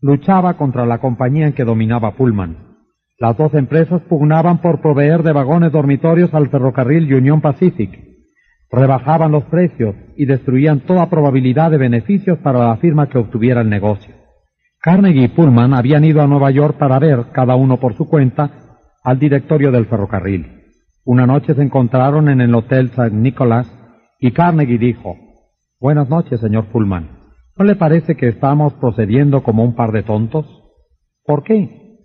luchaba 0.00 0.54
contra 0.54 0.86
la 0.86 0.98
compañía 0.98 1.46
en 1.46 1.52
que 1.52 1.64
dominaba 1.64 2.12
Pullman. 2.12 2.56
Las 3.18 3.36
dos 3.36 3.52
empresas 3.52 4.00
pugnaban 4.02 4.62
por 4.62 4.80
proveer 4.80 5.22
de 5.22 5.32
vagones 5.32 5.72
dormitorios 5.72 6.32
al 6.32 6.48
ferrocarril 6.48 7.12
Union 7.12 7.42
Pacific. 7.42 7.90
Rebajaban 8.72 9.30
los 9.30 9.44
precios 9.44 9.94
y 10.16 10.24
destruían 10.24 10.80
toda 10.80 11.10
probabilidad 11.10 11.70
de 11.70 11.76
beneficios 11.76 12.38
para 12.38 12.66
la 12.66 12.76
firma 12.76 13.08
que 13.08 13.18
obtuviera 13.18 13.60
el 13.60 13.68
negocio. 13.68 14.14
Carnegie 14.82 15.24
y 15.24 15.28
Pullman 15.28 15.74
habían 15.74 16.04
ido 16.04 16.22
a 16.22 16.26
Nueva 16.26 16.50
York 16.50 16.78
para 16.78 16.98
ver, 16.98 17.26
cada 17.32 17.54
uno 17.54 17.76
por 17.76 17.94
su 17.96 18.08
cuenta, 18.08 18.50
al 19.04 19.18
directorio 19.18 19.70
del 19.70 19.84
ferrocarril. 19.84 20.62
Una 21.04 21.26
noche 21.26 21.54
se 21.54 21.62
encontraron 21.62 22.30
en 22.30 22.40
el 22.40 22.54
Hotel 22.54 22.86
St. 22.86 23.10
Nicholas 23.10 23.70
y 24.18 24.32
Carnegie 24.32 24.78
dijo, 24.78 25.16
Buenas 25.78 26.08
noches, 26.08 26.40
señor 26.40 26.66
Pullman. 26.72 27.10
¿No 27.58 27.66
le 27.66 27.76
parece 27.76 28.16
que 28.16 28.28
estamos 28.28 28.72
procediendo 28.74 29.42
como 29.42 29.64
un 29.64 29.74
par 29.74 29.92
de 29.92 30.02
tontos? 30.02 30.46
¿Por 31.26 31.42
qué? 31.42 31.98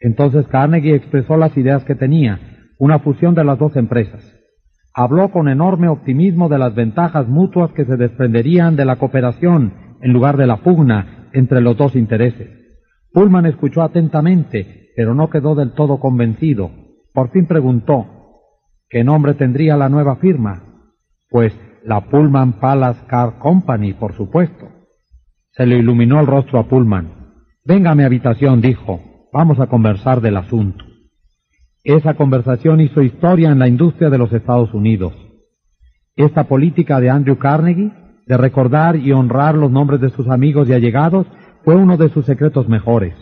Entonces 0.00 0.48
Carnegie 0.48 0.96
expresó 0.96 1.36
las 1.36 1.56
ideas 1.56 1.84
que 1.84 1.94
tenía, 1.94 2.40
una 2.80 2.98
fusión 2.98 3.36
de 3.36 3.44
las 3.44 3.56
dos 3.56 3.76
empresas. 3.76 4.24
Habló 4.92 5.30
con 5.30 5.48
enorme 5.48 5.86
optimismo 5.86 6.48
de 6.48 6.58
las 6.58 6.74
ventajas 6.74 7.28
mutuas 7.28 7.70
que 7.70 7.84
se 7.84 7.96
desprenderían 7.96 8.74
de 8.74 8.84
la 8.84 8.96
cooperación 8.96 9.74
en 10.00 10.12
lugar 10.12 10.36
de 10.36 10.48
la 10.48 10.56
pugna 10.56 11.25
entre 11.36 11.60
los 11.60 11.76
dos 11.76 11.94
intereses. 11.94 12.48
Pullman 13.12 13.46
escuchó 13.46 13.82
atentamente, 13.82 14.90
pero 14.96 15.14
no 15.14 15.28
quedó 15.28 15.54
del 15.54 15.72
todo 15.72 16.00
convencido. 16.00 16.70
Por 17.12 17.30
fin 17.30 17.46
preguntó, 17.46 18.06
¿qué 18.88 19.04
nombre 19.04 19.34
tendría 19.34 19.76
la 19.76 19.90
nueva 19.90 20.16
firma? 20.16 20.62
Pues 21.28 21.52
la 21.84 22.00
Pullman 22.00 22.54
Palace 22.54 23.00
Car 23.06 23.38
Company, 23.38 23.92
por 23.92 24.14
supuesto. 24.14 24.68
Se 25.50 25.66
le 25.66 25.76
iluminó 25.78 26.20
el 26.20 26.26
rostro 26.26 26.58
a 26.58 26.68
Pullman. 26.68 27.34
Venga 27.64 27.90
a 27.90 27.94
mi 27.94 28.02
habitación, 28.02 28.60
dijo. 28.60 29.28
Vamos 29.32 29.60
a 29.60 29.66
conversar 29.66 30.22
del 30.22 30.38
asunto. 30.38 30.84
Esa 31.84 32.14
conversación 32.14 32.80
hizo 32.80 33.02
historia 33.02 33.50
en 33.50 33.58
la 33.58 33.68
industria 33.68 34.08
de 34.08 34.18
los 34.18 34.32
Estados 34.32 34.72
Unidos. 34.72 35.12
Esta 36.16 36.44
política 36.44 36.98
de 36.98 37.10
Andrew 37.10 37.36
Carnegie, 37.36 37.92
de 38.26 38.36
recordar 38.36 38.96
y 38.96 39.12
honrar 39.12 39.54
los 39.54 39.70
nombres 39.70 40.00
de 40.00 40.10
sus 40.10 40.28
amigos 40.28 40.68
y 40.68 40.72
allegados, 40.72 41.26
fue 41.64 41.76
uno 41.76 41.96
de 41.96 42.08
sus 42.10 42.26
secretos 42.26 42.68
mejores. 42.68 43.14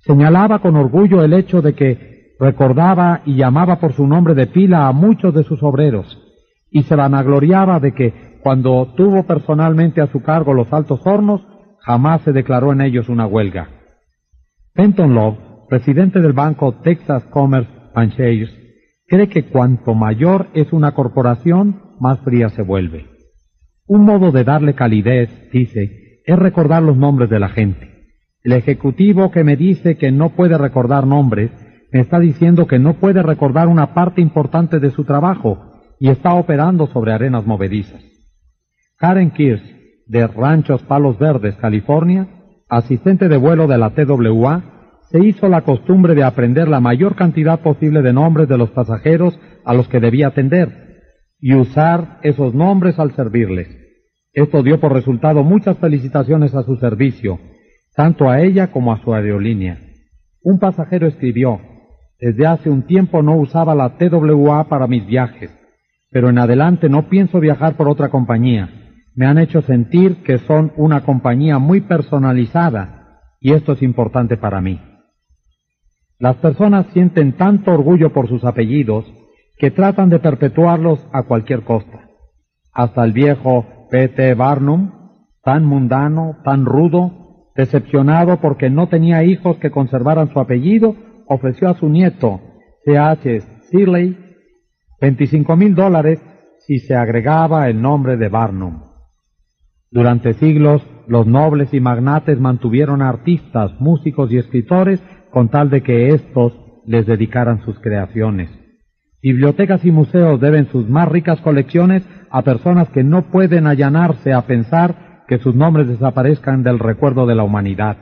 Señalaba 0.00 0.60
con 0.60 0.76
orgullo 0.76 1.22
el 1.22 1.34
hecho 1.34 1.60
de 1.60 1.74
que 1.74 2.34
recordaba 2.40 3.20
y 3.26 3.36
llamaba 3.36 3.78
por 3.78 3.92
su 3.92 4.06
nombre 4.06 4.34
de 4.34 4.46
pila 4.46 4.88
a 4.88 4.92
muchos 4.92 5.34
de 5.34 5.44
sus 5.44 5.62
obreros, 5.62 6.18
y 6.70 6.82
se 6.84 6.96
vanagloriaba 6.96 7.80
de 7.80 7.92
que, 7.92 8.38
cuando 8.42 8.94
tuvo 8.96 9.24
personalmente 9.24 10.00
a 10.00 10.06
su 10.06 10.22
cargo 10.22 10.54
los 10.54 10.72
altos 10.72 11.06
hornos, 11.06 11.46
jamás 11.80 12.22
se 12.22 12.32
declaró 12.32 12.72
en 12.72 12.80
ellos 12.80 13.10
una 13.10 13.26
huelga. 13.26 13.68
Fenton 14.74 15.14
Love, 15.14 15.36
presidente 15.68 16.20
del 16.20 16.32
banco 16.32 16.72
Texas 16.82 17.24
Commerce 17.24 17.70
and 17.94 18.12
Shares, 18.12 18.50
cree 19.06 19.28
que 19.28 19.44
cuanto 19.44 19.94
mayor 19.94 20.46
es 20.54 20.72
una 20.72 20.92
corporación, 20.92 21.82
más 22.00 22.20
fría 22.20 22.48
se 22.48 22.62
vuelve. 22.62 23.09
Un 23.92 24.04
modo 24.04 24.30
de 24.30 24.44
darle 24.44 24.74
calidez, 24.74 25.50
dice, 25.50 26.20
es 26.24 26.38
recordar 26.38 26.80
los 26.80 26.96
nombres 26.96 27.28
de 27.28 27.40
la 27.40 27.48
gente. 27.48 28.12
El 28.44 28.52
ejecutivo 28.52 29.32
que 29.32 29.42
me 29.42 29.56
dice 29.56 29.96
que 29.96 30.12
no 30.12 30.28
puede 30.28 30.56
recordar 30.56 31.08
nombres, 31.08 31.50
me 31.90 31.98
está 31.98 32.20
diciendo 32.20 32.68
que 32.68 32.78
no 32.78 32.94
puede 33.00 33.20
recordar 33.20 33.66
una 33.66 33.92
parte 33.92 34.20
importante 34.20 34.78
de 34.78 34.92
su 34.92 35.02
trabajo 35.02 35.72
y 35.98 36.08
está 36.08 36.34
operando 36.34 36.86
sobre 36.86 37.12
arenas 37.12 37.44
movedizas. 37.44 38.00
Karen 38.96 39.32
Kirsch, 39.32 39.64
de 40.06 40.24
Ranchos 40.28 40.84
Palos 40.84 41.18
Verdes, 41.18 41.56
California, 41.56 42.28
asistente 42.68 43.28
de 43.28 43.38
vuelo 43.38 43.66
de 43.66 43.78
la 43.78 43.90
TWA, 43.90 45.00
se 45.10 45.18
hizo 45.18 45.48
la 45.48 45.62
costumbre 45.62 46.14
de 46.14 46.22
aprender 46.22 46.68
la 46.68 46.78
mayor 46.78 47.16
cantidad 47.16 47.58
posible 47.58 48.02
de 48.02 48.12
nombres 48.12 48.46
de 48.46 48.56
los 48.56 48.70
pasajeros 48.70 49.36
a 49.64 49.74
los 49.74 49.88
que 49.88 49.98
debía 49.98 50.28
atender 50.28 50.90
y 51.40 51.54
usar 51.54 52.20
esos 52.22 52.54
nombres 52.54 53.00
al 53.00 53.10
servirles. 53.16 53.79
Esto 54.32 54.62
dio 54.62 54.78
por 54.78 54.92
resultado 54.92 55.42
muchas 55.42 55.78
felicitaciones 55.78 56.54
a 56.54 56.62
su 56.62 56.76
servicio, 56.76 57.40
tanto 57.94 58.30
a 58.30 58.40
ella 58.40 58.70
como 58.70 58.92
a 58.92 59.02
su 59.02 59.12
aerolínea. 59.12 59.78
Un 60.42 60.58
pasajero 60.58 61.08
escribió, 61.08 61.60
desde 62.20 62.46
hace 62.46 62.70
un 62.70 62.82
tiempo 62.82 63.22
no 63.22 63.36
usaba 63.36 63.74
la 63.74 63.96
TWA 63.96 64.68
para 64.68 64.86
mis 64.86 65.06
viajes, 65.06 65.50
pero 66.10 66.28
en 66.28 66.38
adelante 66.38 66.88
no 66.88 67.08
pienso 67.08 67.40
viajar 67.40 67.76
por 67.76 67.88
otra 67.88 68.08
compañía. 68.08 68.68
Me 69.16 69.26
han 69.26 69.38
hecho 69.38 69.62
sentir 69.62 70.22
que 70.22 70.38
son 70.38 70.72
una 70.76 71.02
compañía 71.02 71.58
muy 71.58 71.80
personalizada 71.80 73.18
y 73.40 73.52
esto 73.52 73.72
es 73.72 73.82
importante 73.82 74.36
para 74.36 74.60
mí. 74.60 74.80
Las 76.18 76.36
personas 76.36 76.86
sienten 76.92 77.32
tanto 77.32 77.72
orgullo 77.72 78.12
por 78.12 78.28
sus 78.28 78.44
apellidos 78.44 79.06
que 79.56 79.70
tratan 79.70 80.08
de 80.08 80.18
perpetuarlos 80.20 81.04
a 81.12 81.22
cualquier 81.24 81.62
costa. 81.62 82.08
Hasta 82.72 83.04
el 83.04 83.12
viejo 83.12 83.79
P.T. 83.90 84.34
Barnum, 84.34 84.92
tan 85.42 85.64
mundano, 85.64 86.38
tan 86.44 86.64
rudo, 86.64 87.52
decepcionado 87.56 88.40
porque 88.40 88.70
no 88.70 88.88
tenía 88.88 89.24
hijos 89.24 89.58
que 89.58 89.70
conservaran 89.70 90.32
su 90.32 90.40
apellido, 90.40 90.94
ofreció 91.26 91.68
a 91.68 91.74
su 91.74 91.88
nieto, 91.88 92.40
C.H. 92.84 93.40
Searley, 93.70 94.16
25 95.00 95.56
mil 95.56 95.74
dólares 95.74 96.20
si 96.66 96.78
se 96.78 96.94
agregaba 96.94 97.68
el 97.68 97.80
nombre 97.80 98.16
de 98.16 98.28
Barnum. 98.28 98.82
Durante 99.90 100.34
siglos, 100.34 100.86
los 101.08 101.26
nobles 101.26 101.74
y 101.74 101.80
magnates 101.80 102.38
mantuvieron 102.38 103.02
a 103.02 103.08
artistas, 103.08 103.72
músicos 103.80 104.30
y 104.30 104.38
escritores 104.38 105.02
con 105.30 105.48
tal 105.48 105.68
de 105.70 105.82
que 105.82 106.10
éstos 106.10 106.56
les 106.86 107.06
dedicaran 107.06 107.60
sus 107.64 107.78
creaciones. 107.80 108.50
Bibliotecas 109.22 109.84
y 109.84 109.90
museos 109.90 110.40
deben 110.40 110.68
sus 110.68 110.88
más 110.88 111.08
ricas 111.08 111.40
colecciones 111.40 112.04
a 112.30 112.42
personas 112.42 112.88
que 112.90 113.02
no 113.04 113.22
pueden 113.22 113.66
allanarse 113.66 114.32
a 114.32 114.42
pensar 114.42 115.24
que 115.26 115.38
sus 115.38 115.54
nombres 115.54 115.88
desaparezcan 115.88 116.62
del 116.62 116.78
recuerdo 116.78 117.26
de 117.26 117.34
la 117.34 117.42
humanidad. 117.42 117.96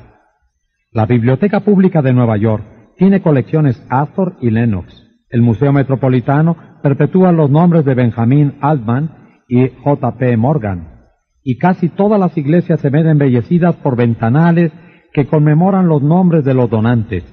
La 0.92 1.06
Biblioteca 1.06 1.60
Pública 1.60 2.02
de 2.02 2.12
Nueva 2.12 2.36
York 2.36 2.64
tiene 2.96 3.20
colecciones 3.20 3.84
Astor 3.90 4.36
y 4.40 4.50
Lennox. 4.50 5.04
El 5.30 5.42
Museo 5.42 5.72
Metropolitano 5.72 6.56
perpetúa 6.82 7.32
los 7.32 7.50
nombres 7.50 7.84
de 7.84 7.94
Benjamin 7.94 8.54
Altman 8.60 9.10
y 9.48 9.68
J.P. 9.68 10.36
Morgan. 10.36 10.88
Y 11.42 11.58
casi 11.58 11.88
todas 11.88 12.18
las 12.18 12.36
iglesias 12.36 12.80
se 12.80 12.90
ven 12.90 13.06
embellecidas 13.06 13.76
por 13.76 13.96
ventanales 13.96 14.72
que 15.12 15.26
conmemoran 15.26 15.88
los 15.88 16.02
nombres 16.02 16.44
de 16.44 16.54
los 16.54 16.70
donantes. 16.70 17.24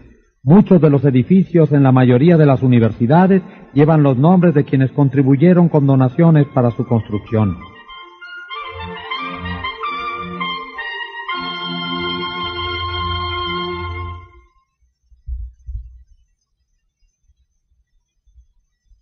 Muchos 0.43 0.81
de 0.81 0.89
los 0.89 1.03
edificios 1.05 1.71
en 1.71 1.83
la 1.83 1.91
mayoría 1.91 2.37
de 2.37 2.45
las 2.45 2.61
universidades 2.61 3.41
llevan 3.75 4.03
los 4.03 4.17
nombres 4.17 4.55
de 4.55 4.63
quienes 4.63 4.91
contribuyeron 4.93 5.67
con 5.69 5.85
donaciones 5.85 6.47
para 6.55 6.71
su 6.71 6.87
construcción. 6.87 7.57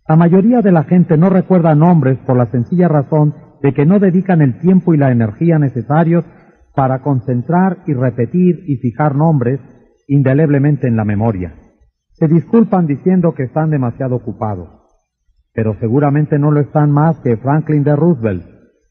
La 0.06 0.16
mayoría 0.16 0.60
de 0.60 0.70
la 0.70 0.84
gente 0.84 1.16
no 1.16 1.30
recuerda 1.30 1.74
nombres 1.74 2.18
por 2.26 2.36
la 2.36 2.50
sencilla 2.50 2.88
razón 2.88 3.34
de 3.62 3.72
que 3.72 3.86
no 3.86 3.98
dedican 3.98 4.42
el 4.42 4.58
tiempo 4.58 4.92
y 4.92 4.98
la 4.98 5.10
energía 5.10 5.58
necesarios 5.58 6.26
para 6.74 7.00
concentrar 7.00 7.78
y 7.86 7.94
repetir 7.94 8.64
y 8.66 8.76
fijar 8.76 9.14
nombres 9.14 9.60
indeleblemente 10.08 10.88
en 10.88 10.96
la 10.96 11.04
memoria. 11.04 11.54
Se 12.14 12.28
disculpan 12.28 12.86
diciendo 12.86 13.34
que 13.34 13.42
están 13.42 13.70
demasiado 13.70 14.14
ocupados, 14.14 14.68
pero 15.52 15.74
seguramente 15.80 16.38
no 16.38 16.52
lo 16.52 16.60
están 16.60 16.92
más 16.92 17.18
que 17.20 17.36
Franklin 17.36 17.82
de 17.82 17.96
Roosevelt, 17.96 18.44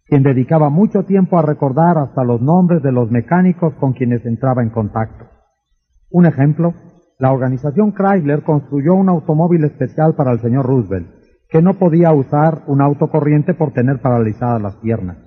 quien 0.05 0.23
dedicaba 0.23 0.69
mucho 0.69 1.03
tiempo 1.03 1.39
a 1.39 1.41
recordar 1.41 1.97
hasta 1.97 2.25
los 2.25 2.41
nombres 2.41 2.83
de 2.83 2.91
los 2.91 3.09
mecánicos 3.11 3.73
con 3.75 3.93
quienes 3.93 4.25
entraba 4.25 4.61
en 4.61 4.71
contacto. 4.71 5.25
Un 6.09 6.25
ejemplo, 6.25 6.73
la 7.17 7.31
organización 7.31 7.93
Chrysler 7.93 8.43
construyó 8.43 8.93
un 8.93 9.07
automóvil 9.07 9.63
especial 9.63 10.15
para 10.15 10.33
el 10.33 10.41
señor 10.41 10.65
Roosevelt, 10.65 11.07
que 11.49 11.61
no 11.61 11.75
podía 11.75 12.11
usar 12.11 12.63
un 12.67 12.81
auto 12.81 13.07
corriente 13.09 13.53
por 13.53 13.71
tener 13.71 14.01
paralizadas 14.01 14.61
las 14.61 14.75
piernas. 14.75 15.17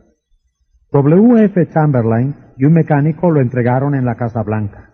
W. 0.92 1.44
F. 1.44 1.66
Chamberlain 1.70 2.34
y 2.58 2.66
un 2.66 2.75
mecánico 2.75 3.31
lo 3.31 3.41
entregaron 3.41 3.94
en 3.94 4.05
la 4.05 4.16
Casa 4.16 4.42
Blanca. 4.42 4.85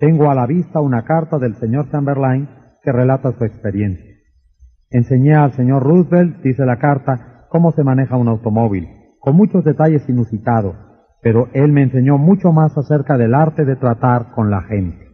Tengo 0.00 0.30
a 0.30 0.34
la 0.34 0.46
vista 0.46 0.80
una 0.80 1.04
carta 1.04 1.38
del 1.38 1.56
señor 1.56 1.90
Chamberlain 1.90 2.48
que 2.82 2.90
relata 2.90 3.32
su 3.32 3.44
experiencia. 3.44 4.14
Enseñé 4.88 5.34
al 5.34 5.52
señor 5.52 5.82
Roosevelt, 5.82 6.42
dice 6.42 6.64
la 6.64 6.78
carta, 6.78 7.46
cómo 7.50 7.70
se 7.72 7.84
maneja 7.84 8.16
un 8.16 8.28
automóvil, 8.28 8.88
con 9.18 9.36
muchos 9.36 9.62
detalles 9.62 10.08
inusitados, 10.08 10.74
pero 11.20 11.48
él 11.52 11.70
me 11.72 11.82
enseñó 11.82 12.16
mucho 12.16 12.50
más 12.50 12.76
acerca 12.78 13.18
del 13.18 13.34
arte 13.34 13.66
de 13.66 13.76
tratar 13.76 14.30
con 14.32 14.50
la 14.50 14.62
gente. 14.62 15.06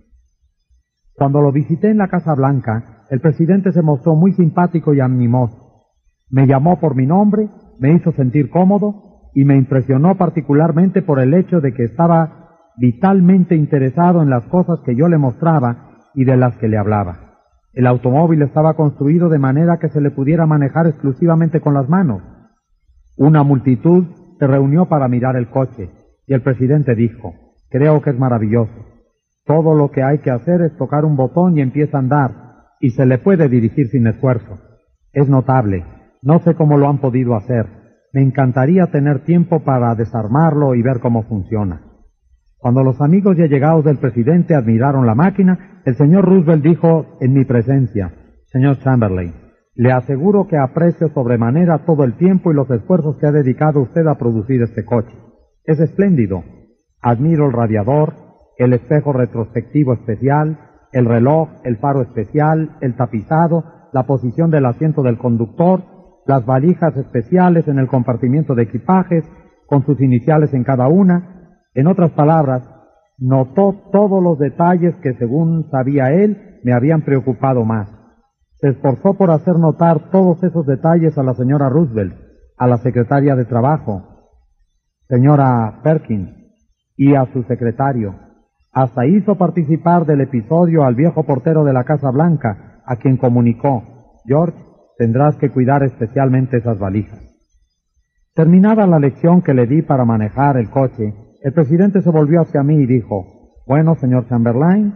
Cuando 1.15 1.41
lo 1.41 1.51
visité 1.51 1.91
en 1.91 1.99
la 1.99 2.07
Casa 2.07 2.37
Blanca, 2.37 3.03
el 3.11 3.21
presidente 3.21 3.73
se 3.73 3.83
mostró 3.83 4.15
muy 4.15 4.35
simpático 4.35 4.95
y 4.95 5.01
animoso. 5.01 5.87
Me 6.31 6.47
llamó 6.47 6.79
por 6.79 6.95
mi 6.95 7.07
nombre, 7.07 7.49
me 7.81 7.93
hizo 7.93 8.13
sentir 8.13 8.51
cómodo 8.51 9.31
y 9.35 9.45
me 9.45 9.57
impresionó 9.57 10.17
particularmente 10.17 11.03
por 11.03 11.19
el 11.19 11.35
hecho 11.35 11.61
de 11.61 11.75
que 11.75 11.83
estaba 11.83 12.46
vitalmente 12.77 13.55
interesado 13.55 14.23
en 14.23 14.31
las 14.31 14.45
cosas 14.47 14.81
que 14.85 14.95
yo 14.95 15.09
le 15.09 15.19
mostraba 15.19 15.99
y 16.15 16.25
de 16.25 16.37
las 16.37 16.57
que 16.57 16.69
le 16.69 16.79
hablaba. 16.79 17.41
El 17.73 17.87
automóvil 17.87 18.43
estaba 18.43 18.75
construido 18.75 19.29
de 19.29 19.39
manera 19.39 19.79
que 19.79 19.89
se 19.89 20.01
le 20.01 20.11
pudiera 20.11 20.47
manejar 20.47 20.87
exclusivamente 20.87 21.61
con 21.61 21.75
las 21.75 21.89
manos. 21.89 22.23
Una 23.17 23.43
multitud 23.43 24.05
se 24.39 24.47
reunió 24.47 24.87
para 24.87 25.09
mirar 25.09 25.37
el 25.37 25.49
coche 25.49 25.91
y 26.27 26.35
el 26.35 26.43
presidente 26.43 26.95
dijo, 26.95 27.35
creo 27.71 28.01
que 28.03 28.11
es 28.11 28.19
maravilloso. 28.19 28.87
Todo 29.45 29.75
lo 29.75 29.91
que 29.91 30.03
hay 30.03 30.19
que 30.19 30.31
hacer 30.31 30.63
es 30.63 30.77
tocar 30.77 31.05
un 31.05 31.17
botón 31.17 31.57
y 31.57 31.61
empieza 31.61 31.99
a 31.99 32.01
andar 32.01 32.31
y 32.81 32.91
se 32.91 33.07
le 33.07 33.19
puede 33.19 33.49
dirigir 33.49 33.89
sin 33.89 34.07
esfuerzo. 34.07 34.59
Es 35.13 35.29
notable. 35.29 35.85
No 36.23 36.41
sé 36.41 36.55
cómo 36.55 36.79
lo 36.79 36.89
han 36.89 36.99
podido 36.99 37.37
hacer 37.37 37.67
me 38.17 38.23
encantaría 38.23 38.87
tener 38.87 39.25
tiempo 39.25 39.61
para 39.61 39.95
desarmarlo 39.95 40.75
y 40.75 40.81
ver 40.81 41.01
cómo 41.01 41.25
funciona. 41.25 41.83
Cuando 42.59 42.83
los 42.83 43.01
amigos 43.01 43.39
y 43.39 43.43
allegados 43.43 43.85
del 43.85 43.99
presidente 43.99 44.55
admiraron 44.55 45.07
la 45.07 45.15
máquina, 45.15 45.81
el 45.85 45.97
señor 45.97 46.25
Roosevelt 46.25 46.65
dijo 46.65 47.19
en 47.21 47.33
mi 47.33 47.45
presencia, 47.45 48.13
señor 48.47 48.79
Chamberlain, 48.79 49.33
le 49.75 49.93
aseguro 49.93 50.49
que 50.49 50.57
aprecio 50.57 51.09
sobremanera 51.09 51.85
todo 51.85 52.05
el 52.05 52.17
tiempo 52.17 52.51
y 52.51 52.55
los 52.55 52.71
esfuerzos 52.71 53.19
que 53.19 53.27
ha 53.27 53.33
dedicado 53.33 53.83
usted 53.83 54.07
a 54.07 54.17
producir 54.17 54.63
este 54.63 54.85
coche. 54.85 55.15
Es 55.65 55.81
espléndido. 55.81 56.45
Admiro 57.03 57.47
el 57.47 57.53
radiador, 57.53 58.15
el 58.57 58.73
espejo 58.73 59.13
retrospectivo 59.13 59.93
especial, 59.93 60.59
el 60.93 61.05
reloj, 61.05 61.51
el 61.65 61.77
faro 61.77 62.01
especial, 62.01 62.79
el 62.81 62.97
tapizado, 62.97 63.65
la 63.93 64.07
posición 64.07 64.51
del 64.51 64.65
asiento 64.65 65.03
del 65.03 65.19
conductor, 65.19 65.85
las 66.27 66.47
valijas 66.47 66.97
especiales 66.97 67.69
en 67.69 67.79
el 67.79 67.87
compartimiento 67.87 68.55
de 68.55 68.63
equipajes, 68.63 69.25
con 69.67 69.85
sus 69.85 70.01
iniciales 70.01 70.55
en 70.55 70.65
cada 70.65 70.89
una. 70.89 71.36
En 71.77 71.89
otras 71.89 72.11
palabras, 72.13 72.63
notó 73.19 73.75
todos 73.93 74.23
los 74.23 74.39
detalles 74.39 74.97
que, 75.03 75.13
según 75.13 75.69
sabía 75.71 76.11
él, 76.11 76.59
me 76.65 76.73
habían 76.73 77.03
preocupado 77.03 77.67
más. 77.67 77.91
Se 78.55 78.69
esforzó 78.69 79.13
por 79.13 79.31
hacer 79.31 79.59
notar 79.59 80.11
todos 80.11 80.43
esos 80.43 80.65
detalles 80.65 81.19
a 81.19 81.23
la 81.23 81.35
señora 81.35 81.69
Roosevelt, 81.69 82.15
a 82.57 82.67
la 82.67 82.79
secretaria 82.79 83.37
de 83.37 83.45
Trabajo, 83.45 84.33
señora 85.07 85.81
Perkins, 85.83 86.31
y 86.97 87.15
a 87.15 87.27
su 87.35 87.43
secretario. 87.43 88.15
Hasta 88.73 89.05
hizo 89.05 89.35
participar 89.35 90.07
del 90.07 90.23
episodio 90.23 90.83
al 90.83 90.95
viejo 90.95 91.25
portero 91.25 91.63
de 91.63 91.75
la 91.75 91.85
Casa 91.85 92.11
Blanca, 92.11 92.81
a 92.87 92.97
quien 92.97 93.19
comunicó, 93.19 93.83
George, 94.25 94.57
tendrás 94.97 95.37
que 95.37 95.51
cuidar 95.51 95.83
especialmente 95.83 96.57
esas 96.57 96.79
valijas. 96.79 97.21
Terminada 98.35 98.87
la 98.87 98.99
lección 98.99 99.43
que 99.43 99.53
le 99.53 99.67
di 99.67 99.83
para 99.83 100.07
manejar 100.07 100.57
el 100.57 100.71
coche, 100.71 101.26
el 101.47 101.53
presidente 101.53 102.03
se 102.03 102.11
volvió 102.11 102.41
hacia 102.41 102.65
mí 102.65 102.75
y 102.75 102.87
dijo, 102.87 103.25
bueno, 103.69 103.95
señor 103.95 104.27
Chamberlain, 104.27 104.95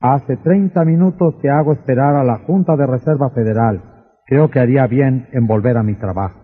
hace 0.00 0.38
treinta 0.38 0.86
minutos 0.86 1.34
que 1.42 1.50
hago 1.50 1.74
esperar 1.74 2.14
a 2.14 2.24
la 2.24 2.38
Junta 2.46 2.78
de 2.78 2.86
Reserva 2.86 3.28
Federal. 3.28 3.82
Creo 4.24 4.48
que 4.50 4.58
haría 4.58 4.86
bien 4.86 5.28
en 5.32 5.46
volver 5.46 5.76
a 5.76 5.82
mi 5.82 5.92
trabajo. 5.92 6.40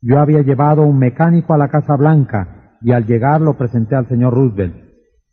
Yo 0.00 0.18
había 0.18 0.40
llevado 0.40 0.86
un 0.86 0.98
mecánico 0.98 1.52
a 1.52 1.58
la 1.58 1.68
Casa 1.68 1.96
Blanca 1.96 2.78
y 2.80 2.92
al 2.92 3.04
llegar 3.04 3.42
lo 3.42 3.58
presenté 3.58 3.94
al 3.94 4.08
señor 4.08 4.32
Roosevelt. 4.32 4.74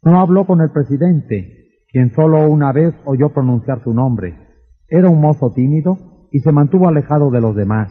No 0.03 0.19
habló 0.19 0.45
con 0.45 0.59
el 0.59 0.71
presidente, 0.71 1.77
quien 1.89 2.11
solo 2.13 2.45
una 2.49 2.73
vez 2.73 2.93
oyó 3.05 3.29
pronunciar 3.29 3.81
su 3.85 3.93
nombre. 3.93 4.35
Era 4.89 5.09
un 5.09 5.21
mozo 5.21 5.53
tímido 5.53 6.27
y 6.29 6.39
se 6.39 6.51
mantuvo 6.51 6.89
alejado 6.89 7.31
de 7.31 7.39
los 7.39 7.55
demás. 7.55 7.89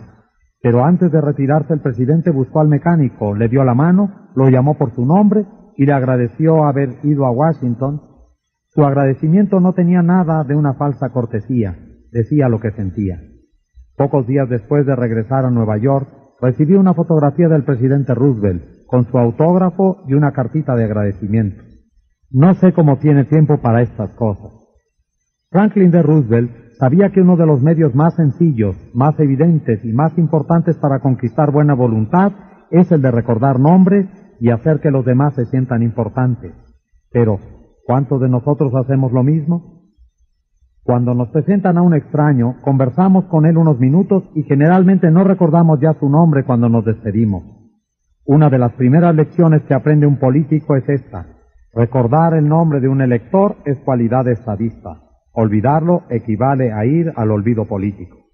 Pero 0.66 0.84
antes 0.84 1.12
de 1.12 1.20
retirarse 1.20 1.74
el 1.74 1.80
presidente 1.80 2.32
buscó 2.32 2.58
al 2.58 2.66
mecánico, 2.66 3.36
le 3.36 3.46
dio 3.46 3.62
la 3.62 3.74
mano, 3.74 4.30
lo 4.34 4.48
llamó 4.48 4.74
por 4.74 4.92
su 4.96 5.06
nombre 5.06 5.46
y 5.76 5.86
le 5.86 5.92
agradeció 5.92 6.64
haber 6.64 6.96
ido 7.04 7.24
a 7.24 7.30
Washington. 7.30 8.00
Su 8.70 8.82
agradecimiento 8.84 9.60
no 9.60 9.74
tenía 9.74 10.02
nada 10.02 10.42
de 10.42 10.56
una 10.56 10.74
falsa 10.74 11.10
cortesía, 11.10 11.78
decía 12.10 12.48
lo 12.48 12.58
que 12.58 12.72
sentía. 12.72 13.20
Pocos 13.96 14.26
días 14.26 14.48
después 14.48 14.84
de 14.84 14.96
regresar 14.96 15.44
a 15.44 15.52
Nueva 15.52 15.78
York, 15.78 16.08
recibió 16.40 16.80
una 16.80 16.94
fotografía 16.94 17.46
del 17.48 17.62
presidente 17.62 18.12
Roosevelt 18.12 18.64
con 18.88 19.04
su 19.04 19.16
autógrafo 19.18 20.02
y 20.08 20.14
una 20.14 20.32
cartita 20.32 20.74
de 20.74 20.82
agradecimiento. 20.82 21.62
No 22.32 22.54
sé 22.54 22.72
cómo 22.72 22.98
tiene 22.98 23.24
tiempo 23.26 23.58
para 23.58 23.82
estas 23.82 24.10
cosas. 24.16 24.50
Franklin 25.48 25.92
D. 25.92 26.02
Roosevelt 26.02 26.65
sabía 26.78 27.10
que 27.10 27.20
uno 27.20 27.36
de 27.36 27.46
los 27.46 27.62
medios 27.62 27.94
más 27.94 28.14
sencillos, 28.14 28.76
más 28.94 29.18
evidentes 29.20 29.84
y 29.84 29.92
más 29.92 30.16
importantes 30.18 30.76
para 30.78 31.00
conquistar 31.00 31.50
buena 31.50 31.74
voluntad 31.74 32.32
es 32.70 32.90
el 32.92 33.02
de 33.02 33.10
recordar 33.10 33.58
nombres 33.58 34.06
y 34.40 34.50
hacer 34.50 34.80
que 34.80 34.90
los 34.90 35.04
demás 35.04 35.34
se 35.34 35.46
sientan 35.46 35.82
importantes. 35.82 36.52
Pero, 37.10 37.38
¿cuántos 37.84 38.20
de 38.20 38.28
nosotros 38.28 38.74
hacemos 38.74 39.12
lo 39.12 39.22
mismo? 39.22 39.76
Cuando 40.82 41.14
nos 41.14 41.30
presentan 41.30 41.78
a 41.78 41.82
un 41.82 41.94
extraño, 41.94 42.56
conversamos 42.62 43.24
con 43.24 43.46
él 43.46 43.56
unos 43.56 43.78
minutos 43.80 44.22
y 44.34 44.44
generalmente 44.44 45.10
no 45.10 45.24
recordamos 45.24 45.80
ya 45.80 45.94
su 45.94 46.08
nombre 46.08 46.44
cuando 46.44 46.68
nos 46.68 46.84
despedimos. 46.84 47.42
Una 48.24 48.50
de 48.50 48.58
las 48.58 48.72
primeras 48.72 49.14
lecciones 49.14 49.62
que 49.62 49.74
aprende 49.74 50.06
un 50.06 50.18
político 50.18 50.76
es 50.76 50.88
esta. 50.88 51.26
Recordar 51.72 52.34
el 52.34 52.48
nombre 52.48 52.80
de 52.80 52.88
un 52.88 53.00
elector 53.00 53.56
es 53.64 53.78
cualidad 53.80 54.28
estadista. 54.28 55.05
Olvidarlo 55.38 56.04
equivale 56.08 56.72
a 56.72 56.86
ir 56.86 57.12
al 57.14 57.30
olvido 57.30 57.66
político. 57.66 58.30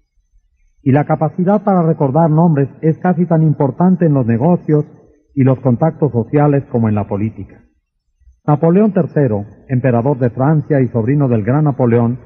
Y 0.81 0.93
la 0.93 1.03
capacidad 1.03 1.61
para 1.61 1.83
recordar 1.83 2.29
nombres 2.29 2.69
es 2.81 2.97
casi 2.99 3.25
tan 3.25 3.43
importante 3.43 4.05
en 4.05 4.13
los 4.13 4.25
negocios 4.25 4.85
y 5.35 5.43
los 5.43 5.59
contactos 5.59 6.13
sociales 6.13 6.63
como 6.71 6.87
en 6.87 6.95
la 6.95 7.05
política. 7.05 7.61
Napoleón 8.47 8.93
III, 8.95 9.65
emperador 9.67 10.17
de 10.17 10.29
Francia 10.29 10.79
y 10.79 10.87
sobrino 10.87 11.27
del 11.27 11.43
gran 11.43 11.65
Napoleón, 11.65 12.19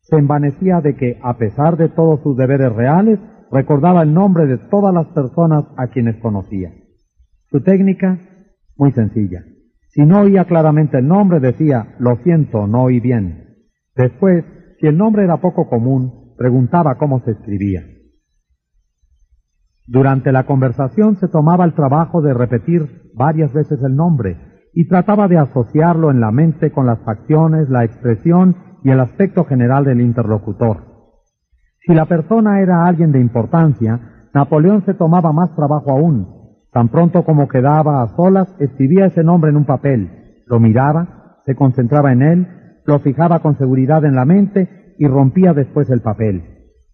se 0.00 0.16
envanecía 0.16 0.80
de 0.80 0.96
que, 0.96 1.18
a 1.22 1.36
pesar 1.36 1.76
de 1.76 1.90
todos 1.90 2.22
sus 2.22 2.34
deberes 2.34 2.72
reales, 2.72 3.18
recordaba 3.52 4.02
el 4.02 4.14
nombre 4.14 4.46
de 4.46 4.56
todas 4.56 4.94
las 4.94 5.08
personas 5.08 5.64
a 5.76 5.88
quienes 5.88 6.16
conocía. 6.16 6.72
Su 7.50 7.60
técnica, 7.60 8.18
muy 8.74 8.90
sencilla. 8.92 9.44
Si 9.88 10.00
no 10.06 10.20
oía 10.20 10.46
claramente 10.46 10.96
el 10.96 11.08
nombre, 11.08 11.40
decía, 11.40 11.94
lo 11.98 12.16
siento, 12.16 12.66
no 12.66 12.84
oí 12.84 13.00
bien. 13.00 13.47
Después, 13.98 14.44
si 14.78 14.86
el 14.86 14.96
nombre 14.96 15.24
era 15.24 15.38
poco 15.38 15.68
común, 15.68 16.34
preguntaba 16.38 16.94
cómo 16.94 17.20
se 17.24 17.32
escribía. 17.32 17.82
Durante 19.88 20.30
la 20.30 20.44
conversación 20.46 21.16
se 21.16 21.26
tomaba 21.26 21.64
el 21.64 21.74
trabajo 21.74 22.22
de 22.22 22.32
repetir 22.32 23.10
varias 23.14 23.52
veces 23.52 23.82
el 23.82 23.96
nombre 23.96 24.36
y 24.72 24.86
trataba 24.86 25.26
de 25.26 25.38
asociarlo 25.38 26.12
en 26.12 26.20
la 26.20 26.30
mente 26.30 26.70
con 26.70 26.86
las 26.86 27.00
facciones, 27.00 27.68
la 27.70 27.84
expresión 27.84 28.56
y 28.84 28.90
el 28.90 29.00
aspecto 29.00 29.44
general 29.44 29.84
del 29.84 30.00
interlocutor. 30.00 30.84
Si 31.80 31.92
la 31.92 32.06
persona 32.06 32.60
era 32.60 32.84
alguien 32.84 33.10
de 33.10 33.20
importancia, 33.20 34.28
Napoleón 34.32 34.84
se 34.84 34.94
tomaba 34.94 35.32
más 35.32 35.56
trabajo 35.56 35.90
aún. 35.90 36.28
Tan 36.70 36.88
pronto 36.88 37.24
como 37.24 37.48
quedaba 37.48 38.02
a 38.02 38.08
solas, 38.14 38.54
escribía 38.60 39.06
ese 39.06 39.24
nombre 39.24 39.50
en 39.50 39.56
un 39.56 39.64
papel, 39.64 40.44
lo 40.46 40.60
miraba, 40.60 41.40
se 41.44 41.56
concentraba 41.56 42.12
en 42.12 42.22
él, 42.22 42.57
lo 42.88 43.00
fijaba 43.00 43.40
con 43.40 43.58
seguridad 43.58 44.02
en 44.06 44.14
la 44.14 44.24
mente 44.24 44.94
y 44.98 45.06
rompía 45.06 45.52
después 45.52 45.90
el 45.90 46.00
papel. 46.00 46.42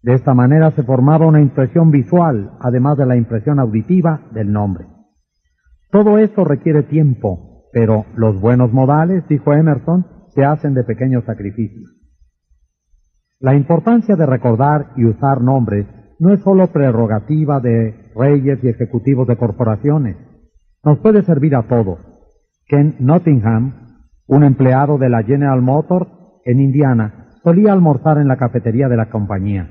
De 0.01 0.13
esta 0.13 0.33
manera 0.33 0.71
se 0.71 0.83
formaba 0.83 1.25
una 1.25 1.39
impresión 1.39 1.89
visual, 1.89 2.51
además 2.59 2.97
de 2.97 3.05
la 3.05 3.15
impresión 3.15 3.59
auditiva 3.59 4.27
del 4.33 4.51
nombre. 4.51 4.87
Todo 5.91 6.17
esto 6.17 6.43
requiere 6.43 6.83
tiempo, 6.83 7.63
pero 7.71 8.03
los 8.17 8.41
buenos 8.41 8.73
modales, 8.73 9.25
dijo 9.29 9.53
Emerson, 9.53 10.05
se 10.35 10.43
hacen 10.43 10.73
de 10.73 10.83
pequeños 10.83 11.23
sacrificios. 11.23 11.89
La 13.39 13.55
importancia 13.55 14.17
de 14.17 14.25
recordar 14.25 14.91
y 14.97 15.05
usar 15.05 15.39
nombres 15.39 15.87
no 16.19 16.33
es 16.33 16.41
sólo 16.41 16.67
prerrogativa 16.73 17.61
de 17.61 18.11
reyes 18.17 18.59
y 18.61 18.67
ejecutivos 18.67 19.27
de 19.29 19.37
corporaciones, 19.37 20.17
nos 20.83 20.99
puede 20.99 21.23
servir 21.23 21.55
a 21.55 21.63
todos. 21.69 21.99
Ken 22.67 22.97
Nottingham, 22.99 23.84
un 24.27 24.43
empleado 24.43 24.97
de 24.97 25.09
la 25.09 25.23
General 25.23 25.61
Motors 25.61 26.07
en 26.45 26.59
Indiana, 26.59 27.29
solía 27.43 27.73
almorzar 27.73 28.17
en 28.17 28.27
la 28.27 28.37
cafetería 28.37 28.87
de 28.87 28.97
la 28.97 29.09
compañía. 29.09 29.69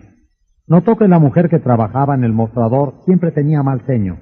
Notó 0.66 0.97
que 0.97 1.08
la 1.08 1.18
mujer 1.18 1.49
que 1.49 1.58
trabajaba 1.58 2.15
en 2.15 2.24
el 2.24 2.33
mostrador 2.33 2.94
siempre 3.05 3.33
tenía 3.33 3.62
mal 3.62 3.83
ceño. 3.83 4.18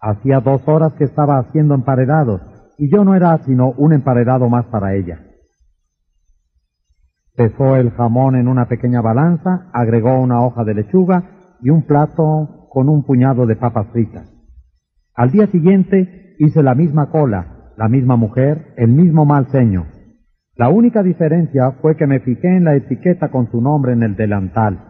Hacía 0.00 0.40
dos 0.40 0.66
horas 0.66 0.92
que 0.94 1.04
estaba 1.04 1.38
haciendo 1.38 1.74
emparedados 1.74 2.42
y 2.76 2.90
yo 2.90 3.04
no 3.04 3.14
era 3.14 3.38
sino 3.44 3.70
un 3.70 3.92
emparedado 3.92 4.48
más 4.48 4.66
para 4.66 4.94
ella. 4.94 5.20
Pesó 7.34 7.76
el 7.76 7.90
jamón 7.90 8.34
en 8.36 8.48
una 8.48 8.66
pequeña 8.66 9.00
balanza, 9.00 9.70
agregó 9.72 10.18
una 10.20 10.42
hoja 10.42 10.64
de 10.64 10.74
lechuga 10.74 11.56
y 11.60 11.70
un 11.70 11.82
plato 11.82 12.68
con 12.70 12.88
un 12.88 13.04
puñado 13.04 13.46
de 13.46 13.56
papas 13.56 13.86
fritas. 13.92 14.30
Al 15.14 15.30
día 15.30 15.46
siguiente 15.46 16.34
hice 16.38 16.62
la 16.62 16.74
misma 16.74 17.10
cola, 17.10 17.55
la 17.76 17.88
misma 17.88 18.16
mujer, 18.16 18.72
el 18.76 18.88
mismo 18.88 19.24
mal 19.24 19.46
ceño. 19.48 19.86
La 20.56 20.70
única 20.70 21.02
diferencia 21.02 21.72
fue 21.82 21.96
que 21.96 22.06
me 22.06 22.20
fijé 22.20 22.48
en 22.48 22.64
la 22.64 22.74
etiqueta 22.74 23.28
con 23.28 23.50
su 23.50 23.60
nombre 23.60 23.92
en 23.92 24.02
el 24.02 24.16
delantal. 24.16 24.80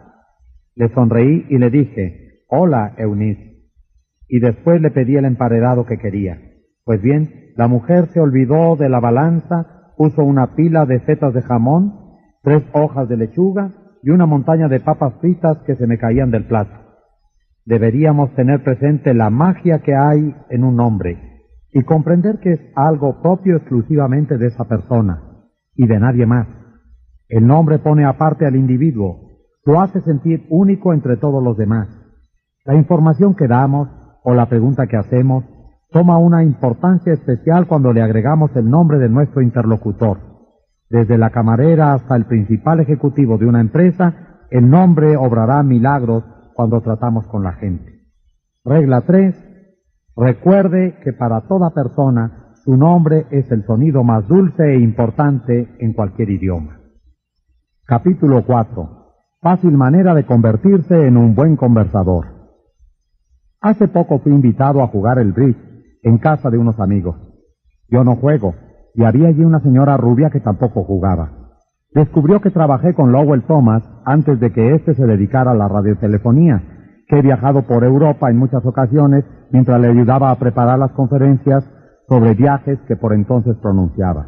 Le 0.75 0.87
sonreí 0.89 1.45
y 1.49 1.57
le 1.57 1.69
dije, 1.69 2.43
hola, 2.47 2.93
Eunice. 2.97 3.65
Y 4.29 4.39
después 4.39 4.81
le 4.81 4.91
pedí 4.91 5.17
el 5.17 5.25
emparedado 5.25 5.85
que 5.85 5.97
quería. 5.97 6.39
Pues 6.85 7.01
bien, 7.01 7.51
la 7.57 7.67
mujer 7.67 8.07
se 8.13 8.21
olvidó 8.21 8.77
de 8.77 8.87
la 8.87 8.99
balanza, 8.99 9.91
puso 9.97 10.23
una 10.23 10.55
pila 10.55 10.85
de 10.85 11.01
fetas 11.01 11.33
de 11.33 11.41
jamón, 11.41 11.93
tres 12.43 12.63
hojas 12.71 13.09
de 13.09 13.17
lechuga 13.17 13.71
y 14.03 14.11
una 14.11 14.25
montaña 14.25 14.69
de 14.69 14.79
papas 14.79 15.15
fritas 15.19 15.57
que 15.65 15.75
se 15.75 15.87
me 15.87 15.97
caían 15.97 16.31
del 16.31 16.45
plato. 16.45 16.71
Deberíamos 17.65 18.33
tener 18.35 18.63
presente 18.63 19.13
la 19.13 19.29
magia 19.29 19.79
que 19.79 19.95
hay 19.95 20.33
en 20.49 20.63
un 20.63 20.77
nombre 20.77 21.36
y 21.77 21.83
comprender 21.83 22.39
que 22.39 22.53
es 22.53 22.59
algo 22.75 23.21
propio 23.21 23.57
exclusivamente 23.57 24.39
de 24.39 24.47
esa 24.47 24.63
persona 24.63 25.21
y 25.75 25.85
de 25.85 25.99
nadie 25.99 26.25
más. 26.25 26.47
El 27.29 27.45
nombre 27.45 27.77
pone 27.77 28.03
aparte 28.03 28.47
al 28.47 28.55
individuo, 28.55 29.43
lo 29.63 29.79
hace 29.79 30.01
sentir 30.01 30.47
único 30.49 30.91
entre 30.91 31.17
todos 31.17 31.43
los 31.43 31.55
demás. 31.55 31.87
La 32.65 32.73
información 32.73 33.35
que 33.35 33.47
damos 33.47 33.89
o 34.23 34.33
la 34.33 34.49
pregunta 34.49 34.87
que 34.87 34.97
hacemos 34.97 35.43
toma 35.91 36.17
una 36.17 36.43
importancia 36.43 37.13
especial 37.13 37.67
cuando 37.67 37.93
le 37.93 38.01
agregamos 38.01 38.55
el 38.55 38.67
nombre 38.67 38.97
de 38.97 39.09
nuestro 39.09 39.43
interlocutor. 39.43 40.17
Desde 40.89 41.19
la 41.19 41.29
camarera 41.29 41.93
hasta 41.93 42.15
el 42.15 42.25
principal 42.25 42.79
ejecutivo 42.79 43.37
de 43.37 43.45
una 43.45 43.61
empresa, 43.61 44.39
el 44.49 44.67
nombre 44.67 45.15
obrará 45.15 45.61
milagros 45.61 46.23
cuando 46.55 46.81
tratamos 46.81 47.27
con 47.27 47.43
la 47.43 47.53
gente. 47.53 48.01
Regla 48.65 49.01
3. 49.01 49.46
Recuerde 50.17 50.99
que 51.03 51.13
para 51.13 51.41
toda 51.41 51.69
persona 51.69 52.53
su 52.65 52.75
nombre 52.75 53.27
es 53.31 53.49
el 53.51 53.63
sonido 53.65 54.03
más 54.03 54.27
dulce 54.27 54.63
e 54.63 54.79
importante 54.79 55.75
en 55.79 55.93
cualquier 55.93 56.31
idioma. 56.31 56.79
Capítulo 57.85 58.43
4 58.45 58.97
fácil 59.41 59.77
manera 59.77 60.13
de 60.15 60.25
convertirse 60.25 61.07
en 61.07 61.15
un 61.15 61.35
buen 61.35 61.55
conversador. 61.55 62.25
Hace 63.61 63.87
poco 63.87 64.19
fui 64.19 64.33
invitado 64.33 64.81
a 64.81 64.87
jugar 64.87 65.19
el 65.19 65.31
bridge 65.31 65.57
en 66.03 66.17
casa 66.17 66.49
de 66.49 66.57
unos 66.57 66.79
amigos. 66.79 67.15
Yo 67.87 68.03
no 68.03 68.15
juego, 68.15 68.55
y 68.93 69.03
había 69.03 69.29
allí 69.29 69.43
una 69.43 69.59
señora 69.59 69.95
rubia 69.95 70.29
que 70.31 70.39
tampoco 70.39 70.83
jugaba. 70.83 71.53
Descubrió 71.93 72.41
que 72.41 72.51
trabajé 72.51 72.93
con 72.93 73.11
Lowell 73.11 73.43
Thomas 73.43 73.83
antes 74.05 74.39
de 74.39 74.51
que 74.51 74.75
éste 74.75 74.95
se 74.95 75.05
dedicara 75.05 75.51
a 75.51 75.55
la 75.55 75.67
radiotelefonía, 75.67 76.63
que 77.07 77.19
he 77.19 77.21
viajado 77.21 77.61
por 77.67 77.83
Europa 77.83 78.29
en 78.29 78.37
muchas 78.37 78.65
ocasiones 78.65 79.23
mientras 79.51 79.79
le 79.79 79.89
ayudaba 79.89 80.31
a 80.31 80.35
preparar 80.35 80.79
las 80.79 80.91
conferencias 80.91 81.63
sobre 82.07 82.33
viajes 82.33 82.79
que 82.87 82.95
por 82.95 83.13
entonces 83.13 83.55
pronunciaba. 83.61 84.27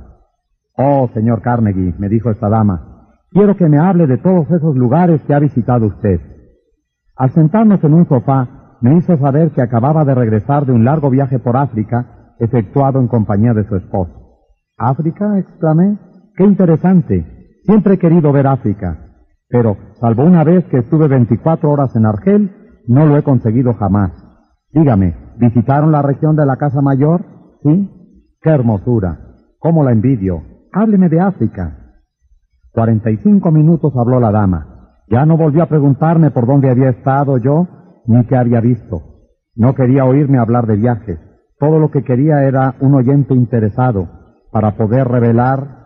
Oh, 0.76 1.10
señor 1.14 1.42
Carnegie, 1.42 1.94
me 1.98 2.10
dijo 2.10 2.30
esta 2.30 2.50
dama, 2.50 3.10
quiero 3.32 3.56
que 3.56 3.68
me 3.68 3.80
hable 3.80 4.08
de 4.08 4.18
todos 4.18 4.50
esos 4.52 4.76
lugares 4.76 5.22
que 5.24 5.34
ha 5.34 5.40
visitado 5.40 5.88
usted. 5.88 6.20
Al 7.16 7.32
sentarnos 7.32 7.84
en 7.84 7.94
un 7.94 8.08
sofá, 8.08 8.78
me 8.82 8.96
hizo 8.96 9.18
saber 9.18 9.52
que 9.52 9.62
acababa 9.62 10.06
de 10.06 10.16
regresar 10.16 10.66
de 10.66 10.72
un 10.72 10.86
largo 10.86 11.10
viaje 11.10 11.40
por 11.40 11.58
África, 11.58 12.34
efectuado 12.40 13.00
en 13.00 13.08
compañía 13.08 13.54
de 13.54 13.68
su 13.68 13.76
esposo. 13.76 14.14
¿África? 14.78 15.38
exclamé. 15.38 15.98
¡Qué 16.36 16.46
interesante! 16.46 17.60
Siempre 17.66 17.96
he 17.96 18.00
querido 18.00 18.32
ver 18.32 18.48
África, 18.48 19.10
pero, 19.50 19.78
salvo 20.00 20.24
una 20.24 20.44
vez 20.44 20.64
que 20.66 20.78
estuve 20.78 21.08
24 21.08 21.72
horas 21.72 21.96
en 21.96 22.06
Argel, 22.06 22.52
no 22.88 23.08
lo 23.08 23.18
he 23.18 23.24
conseguido 23.24 23.74
jamás. 23.74 24.12
Dígame, 24.72 25.16
¿visitaron 25.38 25.92
la 25.92 26.02
región 26.02 26.36
de 26.36 26.46
la 26.46 26.58
Casa 26.58 26.82
Mayor? 26.82 27.26
¿Sí? 27.64 27.90
¡Qué 28.42 28.50
hermosura! 28.50 29.20
¿Cómo 29.58 29.84
la 29.84 29.92
envidio? 29.92 30.44
Hábleme 30.72 31.10
de 31.10 31.20
África. 31.20 31.76
Cuarenta 32.72 33.10
y 33.10 33.18
cinco 33.18 33.52
minutos 33.52 33.94
habló 33.98 34.20
la 34.20 34.32
dama. 34.32 34.94
Ya 35.08 35.26
no 35.26 35.38
volvió 35.38 35.64
a 35.64 35.70
preguntarme 35.70 36.30
por 36.30 36.46
dónde 36.46 36.70
había 36.70 36.90
estado 36.90 37.38
yo, 37.38 37.68
ni 38.06 38.24
qué 38.26 38.38
había 38.38 38.62
visto. 38.62 39.02
No 39.56 39.74
quería 39.74 40.06
oírme 40.06 40.38
hablar 40.38 40.68
de 40.68 40.76
viajes. 40.76 41.20
Todo 41.58 41.80
lo 41.80 41.90
que 41.90 42.04
quería 42.04 42.44
era 42.44 42.76
un 42.80 42.94
oyente 42.94 43.34
interesado 43.34 44.08
para 44.52 44.78
poder 44.78 45.08
revelar 45.08 45.80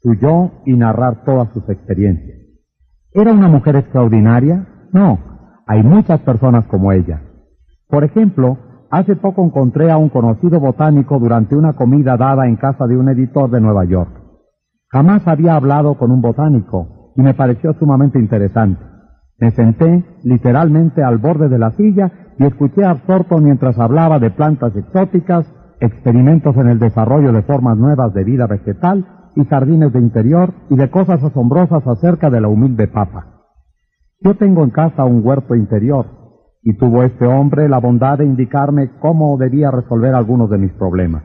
su 0.00 0.14
yo 0.14 0.62
y 0.64 0.74
narrar 0.74 1.24
todas 1.24 1.48
sus 1.52 1.68
experiencias. 1.68 2.38
¿Era 3.12 3.32
una 3.32 3.48
mujer 3.48 3.76
extraordinaria? 3.76 4.66
No, 4.92 5.18
hay 5.66 5.82
muchas 5.82 6.20
personas 6.20 6.66
como 6.66 6.92
ella. 6.92 7.22
Por 7.88 8.04
ejemplo, 8.04 8.58
hace 8.90 9.16
poco 9.16 9.42
encontré 9.42 9.90
a 9.90 9.96
un 9.96 10.10
conocido 10.10 10.60
botánico 10.60 11.18
durante 11.18 11.56
una 11.56 11.72
comida 11.72 12.16
dada 12.18 12.46
en 12.46 12.56
casa 12.56 12.86
de 12.86 12.96
un 12.96 13.08
editor 13.08 13.50
de 13.50 13.62
Nueva 13.62 13.84
York. 13.86 14.10
Jamás 14.90 15.26
había 15.26 15.54
hablado 15.54 15.94
con 15.94 16.10
un 16.10 16.20
botánico 16.20 17.12
y 17.16 17.22
me 17.22 17.34
pareció 17.34 17.72
sumamente 17.74 18.18
interesante. 18.18 18.82
Me 19.38 19.52
senté 19.52 20.04
literalmente 20.22 21.02
al 21.02 21.18
borde 21.18 21.48
de 21.48 21.58
la 21.58 21.70
silla 21.72 22.12
y 22.38 22.44
escuché 22.44 22.84
absorto 22.84 23.38
mientras 23.38 23.78
hablaba 23.78 24.18
de 24.18 24.30
plantas 24.30 24.76
exóticas, 24.76 25.46
experimentos 25.80 26.56
en 26.56 26.68
el 26.68 26.78
desarrollo 26.78 27.32
de 27.32 27.42
formas 27.42 27.78
nuevas 27.78 28.12
de 28.12 28.24
vida 28.24 28.46
vegetal 28.46 29.06
y 29.34 29.44
jardines 29.44 29.92
de 29.92 30.00
interior 30.00 30.52
y 30.68 30.76
de 30.76 30.90
cosas 30.90 31.22
asombrosas 31.22 31.86
acerca 31.86 32.28
de 32.28 32.40
la 32.40 32.48
humilde 32.48 32.88
papa. 32.88 33.44
Yo 34.20 34.36
tengo 34.36 34.64
en 34.64 34.70
casa 34.70 35.04
un 35.04 35.24
huerto 35.24 35.54
interior 35.54 36.18
y 36.62 36.76
tuvo 36.76 37.02
este 37.02 37.26
hombre 37.26 37.68
la 37.68 37.78
bondad 37.78 38.18
de 38.18 38.24
indicarme 38.24 38.90
cómo 39.00 39.36
debía 39.38 39.70
resolver 39.70 40.14
algunos 40.14 40.50
de 40.50 40.58
mis 40.58 40.72
problemas. 40.72 41.22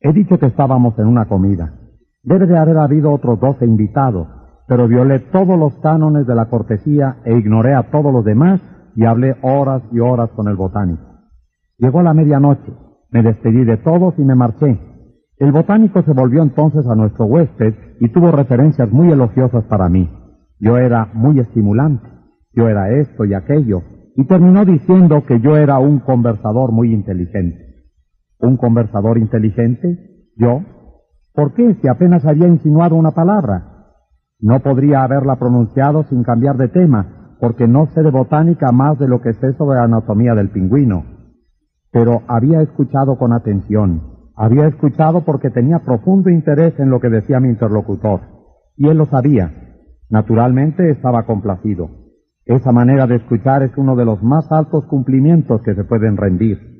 He 0.00 0.12
dicho 0.12 0.38
que 0.38 0.46
estábamos 0.46 0.98
en 0.98 1.06
una 1.06 1.26
comida. 1.26 1.74
Debe 2.22 2.46
de 2.46 2.58
haber 2.58 2.78
habido 2.78 3.12
otros 3.12 3.40
doce 3.40 3.64
invitados, 3.64 4.28
pero 4.66 4.88
violé 4.88 5.20
todos 5.20 5.58
los 5.58 5.74
cánones 5.76 6.26
de 6.26 6.34
la 6.34 6.46
cortesía 6.46 7.18
e 7.24 7.36
ignoré 7.36 7.74
a 7.74 7.90
todos 7.90 8.12
los 8.12 8.24
demás 8.24 8.60
y 8.94 9.04
hablé 9.04 9.36
horas 9.42 9.82
y 9.92 10.00
horas 10.00 10.30
con 10.30 10.48
el 10.48 10.56
botánico. 10.56 11.02
Llegó 11.78 12.02
la 12.02 12.14
medianoche, 12.14 12.72
me 13.10 13.22
despedí 13.22 13.64
de 13.64 13.76
todos 13.76 14.14
y 14.18 14.22
me 14.22 14.34
marché. 14.34 14.78
El 15.38 15.52
botánico 15.52 16.02
se 16.02 16.12
volvió 16.12 16.42
entonces 16.42 16.86
a 16.86 16.94
nuestro 16.94 17.26
huésped 17.26 17.74
y 18.00 18.08
tuvo 18.08 18.32
referencias 18.32 18.90
muy 18.90 19.10
elogiosas 19.10 19.64
para 19.64 19.88
mí. 19.88 20.10
Yo 20.58 20.78
era 20.78 21.10
muy 21.12 21.38
estimulante, 21.38 22.08
yo 22.52 22.68
era 22.68 22.90
esto 22.90 23.24
y 23.26 23.34
aquello, 23.34 23.82
y 24.16 24.24
terminó 24.24 24.64
diciendo 24.64 25.24
que 25.26 25.40
yo 25.40 25.58
era 25.58 25.78
un 25.78 26.00
conversador 26.00 26.72
muy 26.72 26.92
inteligente. 26.92 27.84
¿Un 28.40 28.56
conversador 28.56 29.18
inteligente? 29.18 30.30
¿Yo? 30.36 30.62
¿Por 31.34 31.52
qué 31.52 31.74
si 31.74 31.88
apenas 31.88 32.24
había 32.24 32.48
insinuado 32.48 32.96
una 32.96 33.10
palabra? 33.10 33.92
No 34.40 34.60
podría 34.60 35.02
haberla 35.02 35.36
pronunciado 35.36 36.04
sin 36.04 36.22
cambiar 36.22 36.56
de 36.56 36.68
tema, 36.68 37.36
porque 37.40 37.68
no 37.68 37.88
sé 37.88 38.02
de 38.02 38.10
botánica 38.10 38.72
más 38.72 38.98
de 38.98 39.06
lo 39.06 39.20
que 39.20 39.34
sé 39.34 39.52
sobre 39.52 39.80
anatomía 39.80 40.34
del 40.34 40.48
pingüino. 40.48 41.04
Pero 41.92 42.22
había 42.26 42.62
escuchado 42.62 43.18
con 43.18 43.34
atención, 43.34 44.02
había 44.34 44.66
escuchado 44.66 45.24
porque 45.24 45.50
tenía 45.50 45.80
profundo 45.80 46.30
interés 46.30 46.78
en 46.78 46.88
lo 46.88 47.00
que 47.00 47.10
decía 47.10 47.40
mi 47.40 47.50
interlocutor, 47.50 48.20
y 48.76 48.88
él 48.88 48.96
lo 48.96 49.04
sabía. 49.04 49.52
Naturalmente 50.08 50.90
estaba 50.90 51.24
complacido. 51.24 52.05
Esa 52.46 52.70
manera 52.70 53.08
de 53.08 53.16
escuchar 53.16 53.64
es 53.64 53.76
uno 53.76 53.96
de 53.96 54.04
los 54.04 54.22
más 54.22 54.50
altos 54.52 54.84
cumplimientos 54.86 55.62
que 55.62 55.74
se 55.74 55.82
pueden 55.82 56.16
rendir. 56.16 56.76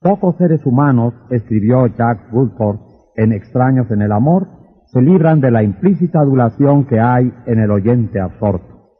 Pocos 0.00 0.36
seres 0.36 0.64
humanos, 0.66 1.14
escribió 1.30 1.86
Jack 1.86 2.30
Woodford 2.30 2.78
en 3.16 3.32
Extraños 3.32 3.90
en 3.90 4.02
el 4.02 4.12
Amor, 4.12 4.46
se 4.92 5.00
libran 5.00 5.40
de 5.40 5.50
la 5.50 5.62
implícita 5.62 6.20
adulación 6.20 6.84
que 6.84 7.00
hay 7.00 7.32
en 7.46 7.58
el 7.58 7.70
oyente 7.70 8.20
absorto. 8.20 8.90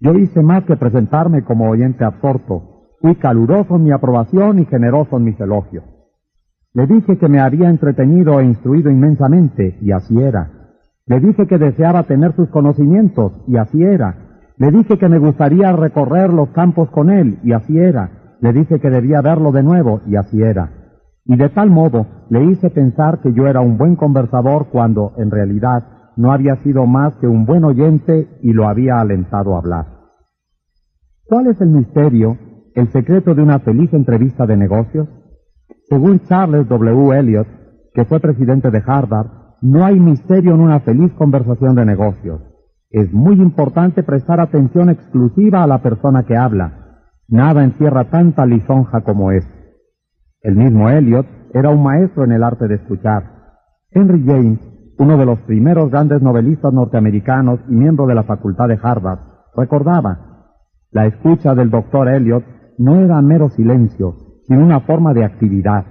Yo 0.00 0.14
hice 0.14 0.42
más 0.42 0.64
que 0.64 0.76
presentarme 0.76 1.44
como 1.44 1.68
oyente 1.68 2.04
absorto, 2.04 2.94
fui 3.02 3.14
caluroso 3.16 3.76
en 3.76 3.84
mi 3.84 3.92
aprobación 3.92 4.58
y 4.58 4.64
generoso 4.64 5.18
en 5.18 5.24
mis 5.24 5.38
elogios. 5.38 5.84
Le 6.72 6.86
dije 6.86 7.18
que 7.18 7.28
me 7.28 7.40
había 7.40 7.68
entretenido 7.68 8.40
e 8.40 8.44
instruido 8.46 8.90
inmensamente, 8.90 9.78
y 9.82 9.92
así 9.92 10.18
era. 10.18 10.50
Le 11.06 11.20
dije 11.20 11.46
que 11.46 11.58
deseaba 11.58 12.04
tener 12.04 12.34
sus 12.34 12.48
conocimientos, 12.48 13.32
y 13.46 13.58
así 13.58 13.82
era. 13.82 14.25
Le 14.58 14.70
dije 14.70 14.98
que 14.98 15.08
me 15.08 15.18
gustaría 15.18 15.72
recorrer 15.72 16.32
los 16.32 16.50
campos 16.50 16.90
con 16.90 17.10
él, 17.10 17.38
y 17.42 17.52
así 17.52 17.78
era. 17.78 18.36
Le 18.40 18.52
dije 18.52 18.80
que 18.80 18.90
debía 18.90 19.20
verlo 19.20 19.52
de 19.52 19.62
nuevo, 19.62 20.00
y 20.06 20.16
así 20.16 20.42
era 20.42 20.70
y 21.26 21.36
de 21.36 21.48
tal 21.48 21.70
modo 21.70 22.06
le 22.30 22.44
hice 22.44 22.70
pensar 22.70 23.20
que 23.20 23.32
yo 23.32 23.46
era 23.46 23.60
un 23.60 23.76
buen 23.76 23.96
conversador 23.96 24.68
cuando 24.70 25.12
en 25.16 25.30
realidad 25.30 26.12
no 26.16 26.32
había 26.32 26.56
sido 26.56 26.86
más 26.86 27.14
que 27.16 27.26
un 27.26 27.44
buen 27.44 27.64
oyente 27.64 28.28
y 28.42 28.52
lo 28.52 28.68
había 28.68 29.00
alentado 29.00 29.54
a 29.54 29.58
hablar. 29.58 29.86
¿Cuál 31.24 31.48
es 31.48 31.60
el 31.60 31.68
misterio, 31.68 32.38
el 32.74 32.90
secreto 32.92 33.34
de 33.34 33.42
una 33.42 33.58
feliz 33.58 33.92
entrevista 33.92 34.46
de 34.46 34.56
negocios? 34.56 35.08
Según 35.88 36.20
Charles 36.20 36.68
W. 36.68 37.18
Eliot, 37.18 37.48
que 37.92 38.04
fue 38.04 38.20
presidente 38.20 38.70
de 38.70 38.82
Harvard, 38.86 39.26
no 39.62 39.84
hay 39.84 39.98
misterio 39.98 40.54
en 40.54 40.60
una 40.60 40.80
feliz 40.80 41.12
conversación 41.14 41.74
de 41.74 41.84
negocios. 41.84 42.40
Es 42.90 43.12
muy 43.12 43.34
importante 43.34 44.02
prestar 44.02 44.40
atención 44.40 44.90
exclusiva 44.90 45.62
a 45.62 45.66
la 45.66 45.82
persona 45.82 46.22
que 46.22 46.36
habla. 46.36 47.02
Nada 47.28 47.64
encierra 47.64 48.04
tanta 48.10 48.46
lisonja 48.46 49.00
como 49.00 49.32
es. 49.32 49.46
El 50.40 50.54
mismo 50.54 50.88
Eliot 50.88 51.26
era 51.52 51.70
un 51.70 51.82
maestro 51.82 52.24
en 52.24 52.32
el 52.32 52.44
arte 52.44 52.68
de 52.68 52.76
escuchar. 52.76 53.24
Henry 53.90 54.24
James, 54.24 54.60
uno 54.98 55.16
de 55.16 55.26
los 55.26 55.40
primeros 55.40 55.90
grandes 55.90 56.22
novelistas 56.22 56.72
norteamericanos 56.72 57.60
y 57.68 57.74
miembro 57.74 58.06
de 58.06 58.14
la 58.14 58.22
Facultad 58.22 58.68
de 58.68 58.78
Harvard, 58.80 59.18
recordaba, 59.56 60.54
la 60.92 61.06
escucha 61.06 61.54
del 61.54 61.70
doctor 61.70 62.08
Eliot 62.08 62.44
no 62.78 62.96
era 62.96 63.20
mero 63.20 63.48
silencio, 63.50 64.14
sino 64.46 64.62
una 64.62 64.80
forma 64.80 65.12
de 65.12 65.24
actividad. 65.24 65.84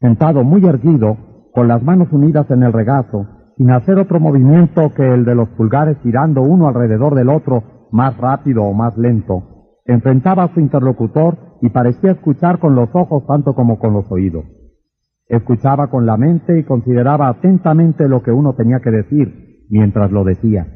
Sentado 0.00 0.44
muy 0.44 0.64
erguido, 0.64 1.16
con 1.52 1.66
las 1.66 1.82
manos 1.82 2.12
unidas 2.12 2.48
en 2.50 2.62
el 2.62 2.72
regazo, 2.72 3.26
sin 3.60 3.70
hacer 3.72 3.98
otro 3.98 4.18
movimiento 4.18 4.90
que 4.96 5.06
el 5.06 5.26
de 5.26 5.34
los 5.34 5.50
pulgares 5.50 5.98
girando 6.02 6.40
uno 6.40 6.66
alrededor 6.66 7.14
del 7.14 7.28
otro, 7.28 7.88
más 7.92 8.16
rápido 8.16 8.62
o 8.62 8.72
más 8.72 8.96
lento, 8.96 9.76
enfrentaba 9.84 10.44
a 10.44 10.54
su 10.54 10.60
interlocutor 10.60 11.58
y 11.60 11.68
parecía 11.68 12.12
escuchar 12.12 12.58
con 12.58 12.74
los 12.74 12.88
ojos 12.94 13.26
tanto 13.26 13.52
como 13.52 13.78
con 13.78 13.92
los 13.92 14.10
oídos. 14.10 14.46
Escuchaba 15.26 15.88
con 15.88 16.06
la 16.06 16.16
mente 16.16 16.58
y 16.58 16.64
consideraba 16.64 17.28
atentamente 17.28 18.08
lo 18.08 18.22
que 18.22 18.30
uno 18.30 18.54
tenía 18.54 18.80
que 18.80 18.92
decir 18.92 19.66
mientras 19.68 20.10
lo 20.10 20.24
decía. 20.24 20.66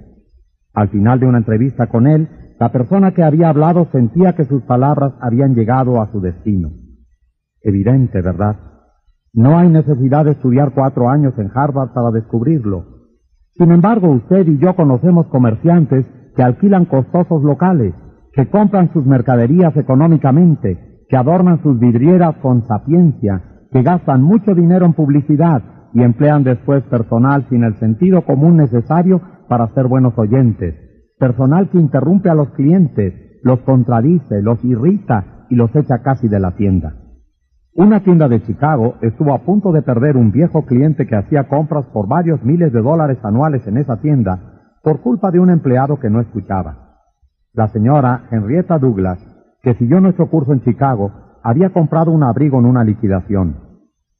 Al 0.74 0.90
final 0.90 1.20
de 1.20 1.26
una 1.26 1.38
entrevista 1.38 1.86
con 1.86 2.06
él, 2.06 2.28
la 2.60 2.70
persona 2.70 3.12
que 3.12 3.22
había 3.22 3.48
hablado 3.48 3.88
sentía 3.92 4.34
que 4.34 4.44
sus 4.44 4.62
palabras 4.64 5.14
habían 5.22 5.54
llegado 5.54 6.02
a 6.02 6.12
su 6.12 6.20
destino. 6.20 6.68
Evidente, 7.62 8.20
¿verdad? 8.20 8.73
No 9.34 9.58
hay 9.58 9.68
necesidad 9.68 10.24
de 10.24 10.32
estudiar 10.32 10.72
cuatro 10.74 11.10
años 11.10 11.34
en 11.38 11.50
Harvard 11.52 11.92
para 11.92 12.12
descubrirlo. 12.12 12.86
Sin 13.52 13.72
embargo, 13.72 14.08
usted 14.08 14.46
y 14.46 14.58
yo 14.58 14.74
conocemos 14.74 15.26
comerciantes 15.26 16.06
que 16.36 16.42
alquilan 16.42 16.84
costosos 16.86 17.42
locales 17.42 17.94
que 18.34 18.48
compran 18.48 18.92
sus 18.92 19.06
mercaderías 19.06 19.76
económicamente, 19.76 21.04
que 21.08 21.16
adornan 21.16 21.62
sus 21.62 21.78
vidrieras 21.78 22.34
con 22.42 22.66
sapiencia, 22.66 23.42
que 23.70 23.82
gastan 23.82 24.22
mucho 24.22 24.54
dinero 24.54 24.86
en 24.86 24.92
publicidad 24.92 25.62
y 25.92 26.02
emplean 26.02 26.42
después 26.42 26.82
personal 26.84 27.46
sin 27.48 27.62
el 27.62 27.76
sentido 27.76 28.22
común 28.22 28.56
necesario 28.56 29.20
para 29.48 29.68
ser 29.74 29.86
buenos 29.86 30.18
oyentes, 30.18 30.74
personal 31.18 31.70
que 31.70 31.78
interrumpe 31.78 32.28
a 32.28 32.34
los 32.34 32.50
clientes, 32.50 33.14
los 33.42 33.60
contradice, 33.60 34.42
los 34.42 34.64
irrita 34.64 35.46
y 35.48 35.54
los 35.54 35.74
echa 35.76 36.02
casi 36.02 36.28
de 36.28 36.40
la 36.40 36.52
tienda. 36.56 37.03
Una 37.76 38.04
tienda 38.04 38.28
de 38.28 38.40
Chicago 38.40 38.94
estuvo 39.00 39.34
a 39.34 39.38
punto 39.38 39.72
de 39.72 39.82
perder 39.82 40.16
un 40.16 40.30
viejo 40.30 40.64
cliente 40.64 41.08
que 41.08 41.16
hacía 41.16 41.48
compras 41.48 41.84
por 41.86 42.06
varios 42.06 42.40
miles 42.44 42.72
de 42.72 42.80
dólares 42.80 43.18
anuales 43.24 43.66
en 43.66 43.78
esa 43.78 43.96
tienda 43.96 44.62
por 44.80 45.00
culpa 45.00 45.32
de 45.32 45.40
un 45.40 45.50
empleado 45.50 45.98
que 45.98 46.08
no 46.08 46.20
escuchaba. 46.20 47.00
La 47.52 47.66
señora 47.66 48.26
Henrietta 48.30 48.78
Douglas, 48.78 49.18
que 49.60 49.74
siguió 49.74 50.00
nuestro 50.00 50.30
curso 50.30 50.52
en 50.52 50.62
Chicago, 50.62 51.10
había 51.42 51.70
comprado 51.70 52.12
un 52.12 52.22
abrigo 52.22 52.60
en 52.60 52.66
una 52.66 52.84
liquidación. 52.84 53.56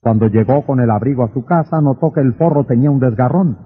Cuando 0.01 0.27
llegó 0.27 0.67
con 0.67 0.81
el 0.81 0.91
abrigo 0.91 1.23
a 1.23 1.33
su 1.33 1.45
casa, 1.45 1.81
notó 1.81 2.13
que 2.13 2.23
el 2.23 2.35
forro 2.35 2.65
tenía 2.65 2.91
un 2.91 2.99
desgarrón. 2.99 3.57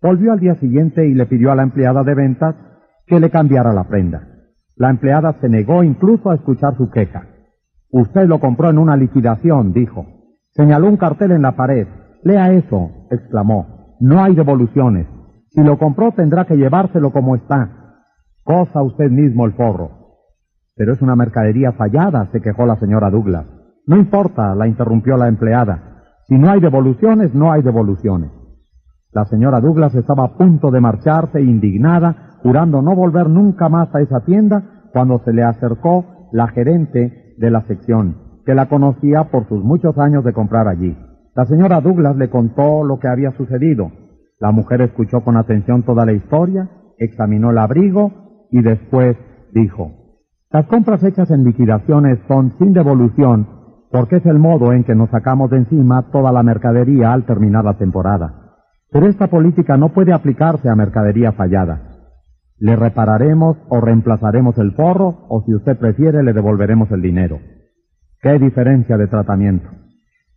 Volvió 0.00 0.32
al 0.32 0.38
día 0.38 0.54
siguiente 0.54 1.08
y 1.08 1.14
le 1.14 1.26
pidió 1.26 1.50
a 1.50 1.56
la 1.56 1.64
empleada 1.64 2.04
de 2.04 2.14
ventas 2.14 2.54
que 3.08 3.18
le 3.18 3.28
cambiara 3.28 3.72
la 3.72 3.84
prenda. 3.84 4.22
La 4.76 4.90
empleada 4.90 5.34
se 5.40 5.48
negó 5.48 5.82
incluso 5.82 6.30
a 6.30 6.36
escuchar 6.36 6.76
su 6.76 6.90
queja. 6.90 7.31
Usted 7.92 8.26
lo 8.26 8.40
compró 8.40 8.70
en 8.70 8.78
una 8.78 8.96
liquidación, 8.96 9.74
dijo. 9.74 10.06
Señaló 10.52 10.88
un 10.88 10.96
cartel 10.96 11.32
en 11.32 11.42
la 11.42 11.52
pared. 11.52 11.86
Lea 12.24 12.52
eso, 12.52 12.90
exclamó. 13.10 13.96
No 14.00 14.22
hay 14.22 14.34
devoluciones. 14.34 15.06
Si 15.50 15.62
lo 15.62 15.78
compró 15.78 16.12
tendrá 16.12 16.46
que 16.46 16.56
llevárselo 16.56 17.12
como 17.12 17.36
está. 17.36 17.98
Cosa 18.44 18.82
usted 18.82 19.10
mismo 19.10 19.44
el 19.44 19.52
forro. 19.52 19.90
Pero 20.74 20.94
es 20.94 21.02
una 21.02 21.14
mercadería 21.14 21.72
fallada, 21.72 22.30
se 22.32 22.40
quejó 22.40 22.64
la 22.64 22.76
señora 22.76 23.10
Douglas. 23.10 23.44
No 23.86 23.98
importa, 23.98 24.54
la 24.54 24.66
interrumpió 24.66 25.18
la 25.18 25.28
empleada. 25.28 26.04
Si 26.26 26.38
no 26.38 26.50
hay 26.50 26.60
devoluciones, 26.60 27.34
no 27.34 27.52
hay 27.52 27.60
devoluciones. 27.60 28.30
La 29.12 29.26
señora 29.26 29.60
Douglas 29.60 29.94
estaba 29.94 30.24
a 30.24 30.36
punto 30.38 30.70
de 30.70 30.80
marcharse 30.80 31.42
indignada, 31.42 32.38
jurando 32.42 32.80
no 32.80 32.96
volver 32.96 33.28
nunca 33.28 33.68
más 33.68 33.94
a 33.94 34.00
esa 34.00 34.20
tienda, 34.20 34.88
cuando 34.94 35.18
se 35.18 35.34
le 35.34 35.42
acercó 35.42 36.28
la 36.32 36.48
gerente 36.48 37.21
de 37.38 37.50
la 37.50 37.62
sección, 37.62 38.16
que 38.44 38.54
la 38.54 38.68
conocía 38.68 39.24
por 39.24 39.48
sus 39.48 39.62
muchos 39.62 39.96
años 39.98 40.24
de 40.24 40.32
comprar 40.32 40.68
allí. 40.68 40.96
La 41.34 41.44
señora 41.46 41.80
Douglas 41.80 42.16
le 42.16 42.28
contó 42.28 42.84
lo 42.84 42.98
que 42.98 43.08
había 43.08 43.32
sucedido. 43.32 43.90
La 44.38 44.50
mujer 44.50 44.82
escuchó 44.82 45.20
con 45.20 45.36
atención 45.36 45.82
toda 45.82 46.04
la 46.04 46.12
historia, 46.12 46.68
examinó 46.98 47.50
el 47.50 47.58
abrigo 47.58 48.46
y 48.50 48.60
después 48.60 49.16
dijo, 49.52 49.92
las 50.50 50.66
compras 50.66 51.02
hechas 51.02 51.30
en 51.30 51.44
liquidaciones 51.44 52.18
son 52.28 52.52
sin 52.58 52.72
devolución 52.72 53.46
porque 53.92 54.16
es 54.16 54.26
el 54.26 54.38
modo 54.38 54.72
en 54.72 54.84
que 54.84 54.94
nos 54.94 55.10
sacamos 55.10 55.50
de 55.50 55.58
encima 55.58 56.10
toda 56.10 56.32
la 56.32 56.42
mercadería 56.42 57.12
al 57.12 57.24
terminar 57.24 57.64
la 57.64 57.76
temporada. 57.76 58.56
Pero 58.90 59.06
esta 59.06 59.28
política 59.28 59.76
no 59.76 59.90
puede 59.90 60.14
aplicarse 60.14 60.68
a 60.68 60.74
mercadería 60.74 61.32
fallada. 61.32 61.91
Le 62.62 62.76
repararemos 62.76 63.56
o 63.70 63.80
reemplazaremos 63.80 64.56
el 64.58 64.70
forro 64.70 65.26
o 65.28 65.42
si 65.42 65.52
usted 65.52 65.76
prefiere 65.76 66.22
le 66.22 66.32
devolveremos 66.32 66.92
el 66.92 67.02
dinero. 67.02 67.40
¿Qué 68.20 68.38
diferencia 68.38 68.96
de 68.96 69.08
tratamiento? 69.08 69.68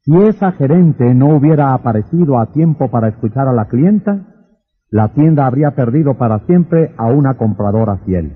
Si 0.02 0.12
esa 0.24 0.52
gerente 0.54 1.14
no 1.14 1.36
hubiera 1.36 1.76
aparecido 1.76 2.40
a 2.40 2.52
tiempo 2.52 2.90
para 2.90 3.10
escuchar 3.10 3.48
a 3.48 3.54
la 3.54 3.68
clienta, 3.68 4.26
la 4.90 5.10
tienda 5.10 5.46
habría 5.46 5.76
perdido 5.76 6.16
para 6.16 6.40
siempre 6.48 6.96
a 6.98 7.12
una 7.12 7.36
compradora 7.36 7.98
fiel. 8.08 8.36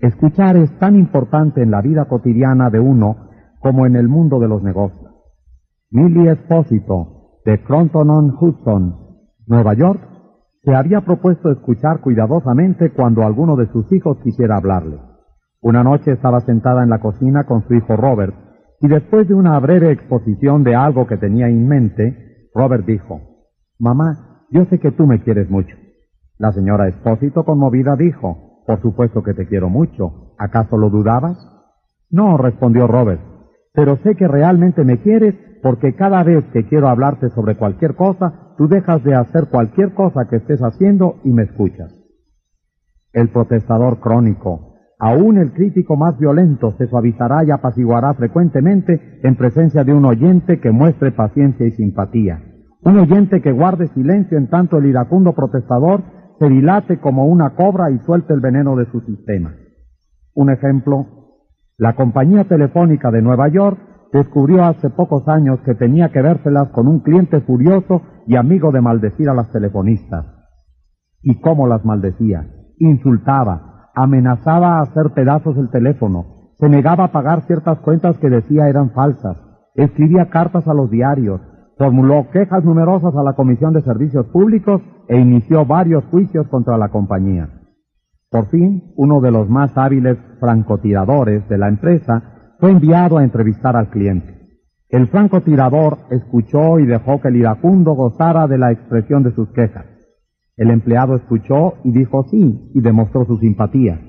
Escuchar 0.00 0.56
es 0.56 0.76
tan 0.80 0.96
importante 0.96 1.62
en 1.62 1.70
la 1.70 1.82
vida 1.82 2.06
cotidiana 2.06 2.70
de 2.70 2.80
uno 2.80 3.28
como 3.60 3.86
en 3.86 3.94
el 3.94 4.08
mundo 4.08 4.40
de 4.40 4.48
los 4.48 4.64
negocios. 4.64 5.12
Millie 5.92 6.32
Espósito, 6.32 7.38
de 7.44 7.62
Cronton 7.62 8.10
on 8.10 8.36
Hudson, 8.36 8.96
Nueva 9.46 9.74
York, 9.74 10.09
se 10.62 10.74
había 10.74 11.00
propuesto 11.00 11.50
escuchar 11.50 12.00
cuidadosamente 12.00 12.90
cuando 12.90 13.22
alguno 13.22 13.56
de 13.56 13.66
sus 13.68 13.90
hijos 13.92 14.18
quisiera 14.22 14.56
hablarle. 14.56 14.98
Una 15.62 15.82
noche 15.82 16.12
estaba 16.12 16.40
sentada 16.40 16.82
en 16.82 16.90
la 16.90 17.00
cocina 17.00 17.44
con 17.44 17.66
su 17.66 17.74
hijo 17.74 17.96
Robert, 17.96 18.34
y 18.80 18.88
después 18.88 19.28
de 19.28 19.34
una 19.34 19.58
breve 19.58 19.90
exposición 19.90 20.64
de 20.64 20.74
algo 20.74 21.06
que 21.06 21.18
tenía 21.18 21.48
en 21.48 21.68
mente, 21.68 22.48
Robert 22.54 22.86
dijo, 22.86 23.20
Mamá, 23.78 24.46
yo 24.50 24.64
sé 24.66 24.78
que 24.78 24.90
tú 24.90 25.06
me 25.06 25.22
quieres 25.22 25.50
mucho. 25.50 25.76
La 26.38 26.52
señora 26.52 26.88
Espósito, 26.88 27.44
conmovida, 27.44 27.96
dijo, 27.96 28.62
Por 28.66 28.80
supuesto 28.80 29.22
que 29.22 29.34
te 29.34 29.46
quiero 29.46 29.68
mucho. 29.68 30.34
¿Acaso 30.38 30.78
lo 30.78 30.88
dudabas? 30.88 31.38
No, 32.10 32.38
respondió 32.38 32.86
Robert, 32.86 33.20
pero 33.74 33.96
sé 33.98 34.16
que 34.16 34.26
realmente 34.26 34.84
me 34.84 35.00
quieres 35.00 35.34
porque 35.62 35.94
cada 35.94 36.24
vez 36.24 36.44
que 36.52 36.66
quiero 36.66 36.88
hablarte 36.88 37.28
sobre 37.30 37.56
cualquier 37.56 37.94
cosa, 37.94 38.49
tú 38.60 38.68
dejas 38.68 39.02
de 39.02 39.14
hacer 39.14 39.46
cualquier 39.46 39.94
cosa 39.94 40.28
que 40.28 40.36
estés 40.36 40.60
haciendo 40.60 41.14
y 41.24 41.30
me 41.30 41.44
escuchas. 41.44 41.98
El 43.10 43.30
protestador 43.30 44.00
crónico, 44.00 44.74
aún 44.98 45.38
el 45.38 45.54
crítico 45.54 45.96
más 45.96 46.18
violento, 46.18 46.72
se 46.76 46.86
suavizará 46.86 47.42
y 47.42 47.52
apaciguará 47.52 48.12
frecuentemente 48.12 49.18
en 49.22 49.34
presencia 49.36 49.82
de 49.82 49.94
un 49.94 50.04
oyente 50.04 50.60
que 50.60 50.72
muestre 50.72 51.10
paciencia 51.10 51.66
y 51.66 51.70
simpatía. 51.70 52.42
Un 52.82 52.98
oyente 52.98 53.40
que 53.40 53.50
guarde 53.50 53.88
silencio 53.94 54.36
en 54.36 54.50
tanto 54.50 54.76
el 54.76 54.84
iracundo 54.84 55.32
protestador 55.32 56.02
se 56.38 56.50
dilate 56.50 57.00
como 57.00 57.24
una 57.24 57.54
cobra 57.54 57.90
y 57.90 57.98
suelte 58.00 58.34
el 58.34 58.40
veneno 58.40 58.76
de 58.76 58.84
su 58.90 59.00
sistema. 59.00 59.54
Un 60.34 60.50
ejemplo, 60.50 61.06
la 61.78 61.94
compañía 61.94 62.44
telefónica 62.44 63.10
de 63.10 63.22
Nueva 63.22 63.48
York 63.48 63.78
descubrió 64.12 64.64
hace 64.64 64.90
pocos 64.90 65.26
años 65.28 65.60
que 65.64 65.74
tenía 65.74 66.10
que 66.10 66.22
vérselas 66.22 66.68
con 66.70 66.88
un 66.88 67.00
cliente 67.00 67.40
furioso 67.40 68.02
y 68.26 68.36
amigo 68.36 68.72
de 68.72 68.80
maldecir 68.80 69.28
a 69.28 69.34
las 69.34 69.50
telefonistas. 69.50 70.26
¿Y 71.22 71.40
cómo 71.40 71.66
las 71.66 71.84
maldecía? 71.84 72.48
Insultaba, 72.78 73.90
amenazaba 73.94 74.78
a 74.78 74.82
hacer 74.82 75.10
pedazos 75.14 75.56
el 75.56 75.70
teléfono, 75.70 76.52
se 76.58 76.68
negaba 76.68 77.04
a 77.04 77.12
pagar 77.12 77.42
ciertas 77.42 77.78
cuentas 77.80 78.16
que 78.18 78.30
decía 78.30 78.68
eran 78.68 78.90
falsas, 78.90 79.36
escribía 79.74 80.30
cartas 80.30 80.66
a 80.66 80.74
los 80.74 80.90
diarios, 80.90 81.40
formuló 81.78 82.30
quejas 82.30 82.64
numerosas 82.64 83.14
a 83.16 83.22
la 83.22 83.34
Comisión 83.34 83.72
de 83.72 83.82
Servicios 83.82 84.26
Públicos 84.26 84.82
e 85.08 85.18
inició 85.18 85.64
varios 85.64 86.04
juicios 86.06 86.46
contra 86.48 86.76
la 86.76 86.88
compañía. 86.88 87.48
Por 88.30 88.46
fin, 88.46 88.92
uno 88.96 89.20
de 89.20 89.30
los 89.30 89.48
más 89.48 89.76
hábiles 89.76 90.18
francotiradores 90.38 91.48
de 91.48 91.58
la 91.58 91.68
empresa 91.68 92.39
fue 92.60 92.70
enviado 92.70 93.18
a 93.18 93.24
entrevistar 93.24 93.74
al 93.74 93.88
cliente. 93.88 94.38
El 94.90 95.06
francotirador 95.08 95.98
escuchó 96.10 96.78
y 96.78 96.86
dejó 96.86 97.20
que 97.20 97.28
el 97.28 97.36
iracundo 97.36 97.92
gozara 97.92 98.46
de 98.46 98.58
la 98.58 98.70
expresión 98.70 99.22
de 99.22 99.32
sus 99.32 99.48
quejas. 99.50 99.86
El 100.56 100.70
empleado 100.70 101.14
escuchó 101.14 101.74
y 101.84 101.92
dijo 101.92 102.24
sí 102.24 102.70
y 102.74 102.80
demostró 102.80 103.24
su 103.24 103.38
simpatía. 103.38 104.00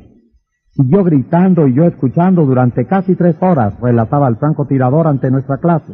Siguió 0.72 1.04
gritando 1.04 1.68
y 1.68 1.74
yo 1.74 1.86
escuchando 1.86 2.46
durante 2.46 2.86
casi 2.86 3.16
tres 3.16 3.38
horas, 3.42 3.80
relataba 3.80 4.28
el 4.28 4.38
francotirador 4.38 5.08
ante 5.08 5.32
nuestra 5.32 5.58
clase. 5.58 5.94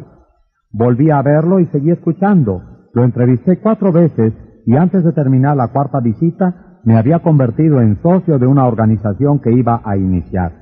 Volví 0.72 1.12
a 1.12 1.22
verlo 1.22 1.60
y 1.60 1.66
seguí 1.66 1.92
escuchando. 1.92 2.62
Lo 2.94 3.04
entrevisté 3.04 3.60
cuatro 3.60 3.92
veces 3.92 4.34
y 4.66 4.76
antes 4.76 5.04
de 5.04 5.14
terminar 5.14 5.58
la 5.58 5.68
cuarta 5.68 6.00
visita 6.00 6.80
me 6.84 6.98
había 6.98 7.20
convertido 7.20 7.82
en 7.82 8.02
socio 8.02 8.40
de 8.40 8.48
una 8.48 8.66
organización 8.66 9.40
que 9.40 9.52
iba 9.52 9.82
a 9.84 9.98
iniciar. 9.98 10.57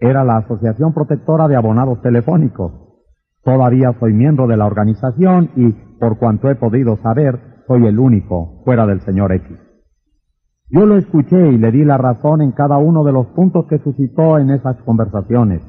Era 0.00 0.24
la 0.24 0.36
Asociación 0.36 0.92
Protectora 0.92 1.48
de 1.48 1.56
Abonados 1.56 2.00
Telefónicos. 2.02 2.72
Todavía 3.42 3.94
soy 3.98 4.12
miembro 4.12 4.46
de 4.46 4.56
la 4.56 4.66
organización 4.66 5.50
y, 5.56 5.72
por 5.98 6.18
cuanto 6.18 6.50
he 6.50 6.54
podido 6.54 6.98
saber, 6.98 7.62
soy 7.66 7.86
el 7.86 7.98
único 7.98 8.62
fuera 8.64 8.86
del 8.86 9.00
señor 9.00 9.32
X. 9.32 9.58
Yo 10.70 10.86
lo 10.86 10.96
escuché 10.96 11.50
y 11.50 11.58
le 11.58 11.72
di 11.72 11.84
la 11.84 11.96
razón 11.96 12.42
en 12.42 12.52
cada 12.52 12.78
uno 12.78 13.02
de 13.02 13.12
los 13.12 13.26
puntos 13.28 13.66
que 13.66 13.78
suscitó 13.78 14.38
en 14.38 14.50
esas 14.50 14.76
conversaciones. 14.82 15.62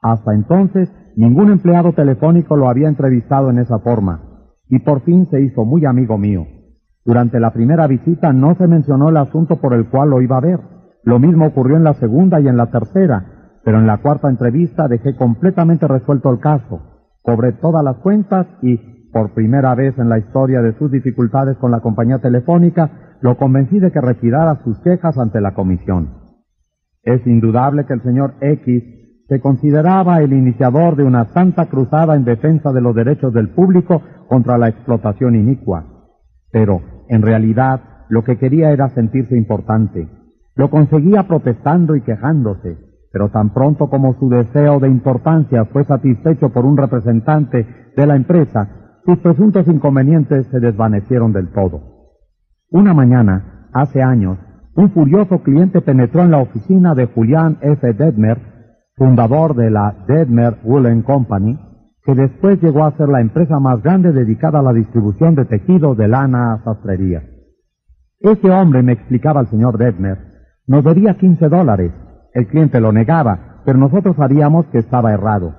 Hasta 0.00 0.32
entonces, 0.32 0.90
ningún 1.16 1.50
empleado 1.50 1.92
telefónico 1.92 2.56
lo 2.56 2.68
había 2.68 2.88
entrevistado 2.88 3.50
en 3.50 3.58
esa 3.58 3.80
forma, 3.80 4.22
y 4.68 4.78
por 4.78 5.02
fin 5.02 5.28
se 5.30 5.42
hizo 5.42 5.64
muy 5.64 5.84
amigo 5.84 6.16
mío. 6.18 6.46
Durante 7.04 7.40
la 7.40 7.52
primera 7.52 7.86
visita 7.86 8.32
no 8.32 8.54
se 8.54 8.66
mencionó 8.66 9.10
el 9.10 9.16
asunto 9.16 9.56
por 9.56 9.74
el 9.74 9.88
cual 9.88 10.10
lo 10.10 10.22
iba 10.22 10.38
a 10.38 10.40
ver. 10.40 10.60
Lo 11.02 11.18
mismo 11.18 11.46
ocurrió 11.46 11.76
en 11.76 11.84
la 11.84 11.94
segunda 11.94 12.40
y 12.40 12.46
en 12.46 12.56
la 12.56 12.70
tercera, 12.70 13.31
pero 13.64 13.78
en 13.78 13.86
la 13.86 13.98
cuarta 13.98 14.28
entrevista 14.28 14.88
dejé 14.88 15.14
completamente 15.16 15.86
resuelto 15.86 16.30
el 16.30 16.40
caso. 16.40 16.80
Cobré 17.22 17.52
todas 17.52 17.84
las 17.84 17.96
cuentas 17.98 18.46
y, 18.62 18.76
por 19.12 19.34
primera 19.34 19.74
vez 19.74 19.96
en 19.98 20.08
la 20.08 20.18
historia 20.18 20.62
de 20.62 20.76
sus 20.78 20.90
dificultades 20.90 21.56
con 21.58 21.70
la 21.70 21.80
compañía 21.80 22.18
telefónica, 22.18 23.16
lo 23.20 23.36
convencí 23.36 23.78
de 23.78 23.92
que 23.92 24.00
retirara 24.00 24.62
sus 24.64 24.78
quejas 24.80 25.16
ante 25.16 25.40
la 25.40 25.54
comisión. 25.54 26.10
Es 27.04 27.24
indudable 27.26 27.84
que 27.86 27.94
el 27.94 28.02
señor 28.02 28.34
X 28.40 28.82
se 29.28 29.40
consideraba 29.40 30.20
el 30.20 30.32
iniciador 30.32 30.96
de 30.96 31.04
una 31.04 31.26
santa 31.26 31.66
cruzada 31.66 32.16
en 32.16 32.24
defensa 32.24 32.72
de 32.72 32.80
los 32.80 32.94
derechos 32.94 33.32
del 33.32 33.50
público 33.50 34.02
contra 34.28 34.58
la 34.58 34.68
explotación 34.68 35.36
inicua. 35.36 35.84
Pero, 36.50 36.80
en 37.08 37.22
realidad, 37.22 37.80
lo 38.08 38.24
que 38.24 38.36
quería 38.38 38.72
era 38.72 38.88
sentirse 38.90 39.36
importante. 39.36 40.08
Lo 40.54 40.68
conseguía 40.68 41.28
protestando 41.28 41.94
y 41.96 42.02
quejándose 42.02 42.91
pero 43.12 43.28
tan 43.28 43.50
pronto 43.50 43.88
como 43.90 44.14
su 44.14 44.28
deseo 44.30 44.80
de 44.80 44.88
importancia 44.88 45.66
fue 45.66 45.84
satisfecho 45.84 46.48
por 46.48 46.64
un 46.64 46.76
representante 46.76 47.66
de 47.94 48.06
la 48.06 48.16
empresa, 48.16 48.68
sus 49.04 49.18
presuntos 49.18 49.68
inconvenientes 49.68 50.46
se 50.46 50.60
desvanecieron 50.60 51.32
del 51.32 51.52
todo. 51.52 51.82
Una 52.70 52.94
mañana, 52.94 53.68
hace 53.72 54.02
años, 54.02 54.38
un 54.74 54.90
furioso 54.92 55.42
cliente 55.42 55.82
penetró 55.82 56.22
en 56.22 56.30
la 56.30 56.38
oficina 56.38 56.94
de 56.94 57.06
Julián 57.06 57.58
F. 57.60 57.92
Dedmer, 57.92 58.38
fundador 58.96 59.54
de 59.54 59.70
la 59.70 59.94
Dedmer 60.08 60.56
Woolen 60.64 61.02
Company, 61.02 61.58
que 62.04 62.14
después 62.14 62.60
llegó 62.62 62.84
a 62.84 62.96
ser 62.96 63.08
la 63.08 63.20
empresa 63.20 63.60
más 63.60 63.82
grande 63.82 64.12
dedicada 64.12 64.60
a 64.60 64.62
la 64.62 64.72
distribución 64.72 65.34
de 65.34 65.44
tejidos 65.44 65.96
de 65.98 66.08
lana 66.08 66.54
a 66.54 66.64
sastrería. 66.64 67.22
Ese 68.20 68.50
hombre, 68.50 68.82
me 68.82 68.92
explicaba 68.92 69.42
el 69.42 69.48
señor 69.48 69.76
Dedmer, 69.76 70.18
nos 70.66 70.82
debía 70.84 71.18
15 71.18 71.48
dólares 71.48 71.92
el 72.34 72.46
cliente 72.46 72.80
lo 72.80 72.92
negaba, 72.92 73.60
pero 73.64 73.78
nosotros 73.78 74.16
sabíamos 74.16 74.66
que 74.66 74.78
estaba 74.78 75.12
errado. 75.12 75.54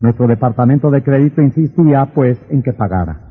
Nuestro 0.00 0.26
departamento 0.26 0.90
de 0.90 1.02
crédito 1.02 1.42
insistía, 1.42 2.06
pues, 2.14 2.38
en 2.50 2.62
que 2.62 2.72
pagara. 2.72 3.28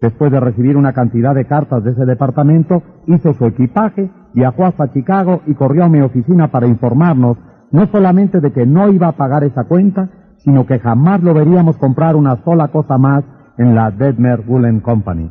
Después 0.00 0.30
de 0.30 0.40
recibir 0.40 0.76
una 0.76 0.92
cantidad 0.92 1.34
de 1.34 1.46
cartas 1.46 1.82
de 1.82 1.92
ese 1.92 2.04
departamento, 2.04 2.82
hizo 3.06 3.34
su 3.34 3.46
equipaje, 3.46 4.10
viajó 4.34 4.66
hasta 4.66 4.92
Chicago 4.92 5.42
y 5.46 5.54
corrió 5.54 5.84
a 5.84 5.88
mi 5.88 6.00
oficina 6.00 6.48
para 6.48 6.66
informarnos 6.66 7.38
no 7.70 7.86
solamente 7.86 8.40
de 8.40 8.52
que 8.52 8.66
no 8.66 8.88
iba 8.90 9.08
a 9.08 9.16
pagar 9.16 9.42
esa 9.42 9.64
cuenta, 9.64 10.08
sino 10.36 10.66
que 10.66 10.78
jamás 10.78 11.22
lo 11.22 11.34
veríamos 11.34 11.76
comprar 11.76 12.14
una 12.14 12.36
sola 12.44 12.68
cosa 12.68 12.98
más 12.98 13.24
en 13.58 13.74
la 13.74 13.90
Dedmer 13.90 14.44
Woolen 14.46 14.80
Company. 14.80 15.30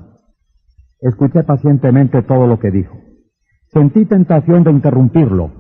Escuché 1.00 1.44
pacientemente 1.44 2.22
todo 2.24 2.48
lo 2.48 2.60
que 2.60 2.72
dijo. 2.72 2.98
Sentí 3.72 4.06
tentación 4.06 4.64
de 4.64 4.72
interrumpirlo, 4.72 5.52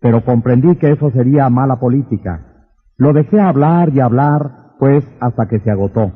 pero 0.00 0.24
comprendí 0.24 0.76
que 0.76 0.92
eso 0.92 1.10
sería 1.10 1.48
mala 1.48 1.76
política. 1.80 2.66
Lo 2.96 3.12
dejé 3.12 3.40
hablar 3.40 3.90
y 3.94 4.00
hablar, 4.00 4.74
pues, 4.78 5.04
hasta 5.20 5.46
que 5.46 5.60
se 5.60 5.70
agotó. 5.70 6.12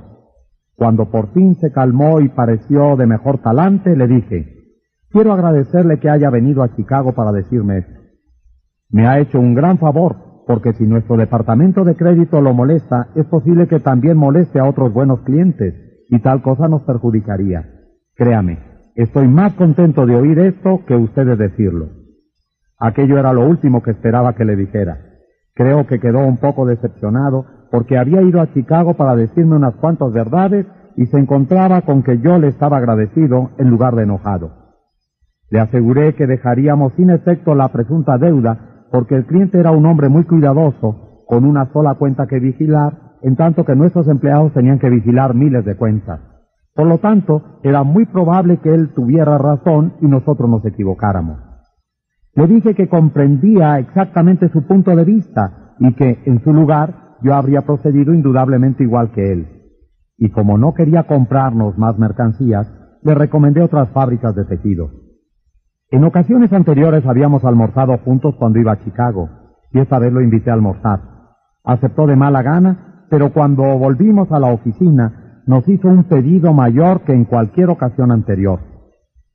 Cuando 0.76 1.10
por 1.10 1.32
fin 1.32 1.54
se 1.56 1.72
calmó 1.72 2.20
y 2.20 2.28
pareció 2.28 2.96
de 2.96 3.06
mejor 3.06 3.38
talante, 3.38 3.96
le 3.96 4.06
dije, 4.08 4.46
quiero 5.10 5.32
agradecerle 5.32 5.98
que 5.98 6.10
haya 6.10 6.30
venido 6.30 6.62
a 6.62 6.74
Chicago 6.74 7.12
para 7.12 7.32
decirme 7.32 7.78
esto. 7.78 8.00
Me 8.90 9.06
ha 9.06 9.18
hecho 9.20 9.38
un 9.38 9.54
gran 9.54 9.78
favor, 9.78 10.44
porque 10.46 10.72
si 10.72 10.84
nuestro 10.86 11.16
departamento 11.16 11.84
de 11.84 11.94
crédito 11.94 12.40
lo 12.40 12.52
molesta, 12.52 13.08
es 13.14 13.26
posible 13.26 13.68
que 13.68 13.80
también 13.80 14.16
moleste 14.16 14.58
a 14.58 14.64
otros 14.64 14.92
buenos 14.92 15.20
clientes, 15.20 15.74
y 16.08 16.18
tal 16.18 16.42
cosa 16.42 16.68
nos 16.68 16.82
perjudicaría. 16.82 17.70
Créame, 18.16 18.58
estoy 18.94 19.28
más 19.28 19.54
contento 19.54 20.04
de 20.04 20.16
oír 20.16 20.38
esto 20.40 20.84
que 20.86 20.94
usted 20.94 21.26
de 21.26 21.36
decirlo. 21.36 22.01
Aquello 22.84 23.16
era 23.16 23.32
lo 23.32 23.46
último 23.46 23.80
que 23.80 23.92
esperaba 23.92 24.34
que 24.34 24.44
le 24.44 24.56
dijera. 24.56 24.98
Creo 25.54 25.86
que 25.86 26.00
quedó 26.00 26.26
un 26.26 26.38
poco 26.38 26.66
decepcionado 26.66 27.46
porque 27.70 27.96
había 27.96 28.22
ido 28.22 28.40
a 28.40 28.52
Chicago 28.52 28.94
para 28.94 29.14
decirme 29.14 29.54
unas 29.54 29.76
cuantas 29.76 30.12
verdades 30.12 30.66
y 30.96 31.06
se 31.06 31.16
encontraba 31.16 31.82
con 31.82 32.02
que 32.02 32.18
yo 32.18 32.38
le 32.38 32.48
estaba 32.48 32.78
agradecido 32.78 33.50
en 33.58 33.70
lugar 33.70 33.94
de 33.94 34.02
enojado. 34.02 34.50
Le 35.48 35.60
aseguré 35.60 36.16
que 36.16 36.26
dejaríamos 36.26 36.92
sin 36.94 37.10
efecto 37.10 37.54
la 37.54 37.68
presunta 37.68 38.18
deuda 38.18 38.86
porque 38.90 39.14
el 39.14 39.26
cliente 39.26 39.60
era 39.60 39.70
un 39.70 39.86
hombre 39.86 40.08
muy 40.08 40.24
cuidadoso, 40.24 41.22
con 41.28 41.44
una 41.44 41.72
sola 41.72 41.94
cuenta 41.94 42.26
que 42.26 42.40
vigilar, 42.40 43.12
en 43.22 43.36
tanto 43.36 43.64
que 43.64 43.76
nuestros 43.76 44.08
empleados 44.08 44.54
tenían 44.54 44.80
que 44.80 44.90
vigilar 44.90 45.36
miles 45.36 45.64
de 45.64 45.76
cuentas. 45.76 46.18
Por 46.74 46.88
lo 46.88 46.98
tanto, 46.98 47.60
era 47.62 47.84
muy 47.84 48.06
probable 48.06 48.56
que 48.56 48.74
él 48.74 48.92
tuviera 48.92 49.38
razón 49.38 49.92
y 50.00 50.08
nosotros 50.08 50.50
nos 50.50 50.64
equivocáramos. 50.64 51.51
Le 52.34 52.46
dije 52.46 52.74
que 52.74 52.88
comprendía 52.88 53.78
exactamente 53.78 54.48
su 54.48 54.66
punto 54.66 54.96
de 54.96 55.04
vista 55.04 55.74
y 55.78 55.92
que, 55.94 56.22
en 56.24 56.42
su 56.42 56.52
lugar, 56.52 57.16
yo 57.22 57.34
habría 57.34 57.62
procedido 57.62 58.14
indudablemente 58.14 58.82
igual 58.82 59.10
que 59.12 59.32
él. 59.32 59.46
Y 60.16 60.30
como 60.30 60.56
no 60.56 60.72
quería 60.72 61.04
comprarnos 61.04 61.76
más 61.76 61.98
mercancías, 61.98 62.72
le 63.02 63.14
recomendé 63.14 63.62
otras 63.62 63.90
fábricas 63.90 64.34
de 64.34 64.44
tejido. 64.44 64.90
En 65.90 66.04
ocasiones 66.04 66.52
anteriores 66.52 67.04
habíamos 67.04 67.44
almorzado 67.44 67.98
juntos 67.98 68.34
cuando 68.38 68.58
iba 68.58 68.72
a 68.72 68.80
Chicago, 68.82 69.28
y 69.72 69.80
esta 69.80 69.98
vez 69.98 70.12
lo 70.12 70.22
invité 70.22 70.50
a 70.50 70.54
almorzar. 70.54 71.00
Aceptó 71.64 72.06
de 72.06 72.16
mala 72.16 72.42
gana, 72.42 73.04
pero 73.10 73.32
cuando 73.32 73.62
volvimos 73.78 74.32
a 74.32 74.38
la 74.38 74.48
oficina 74.48 75.42
nos 75.46 75.68
hizo 75.68 75.88
un 75.88 76.04
pedido 76.04 76.54
mayor 76.54 77.02
que 77.02 77.12
en 77.12 77.24
cualquier 77.24 77.68
ocasión 77.68 78.10
anterior. 78.10 78.60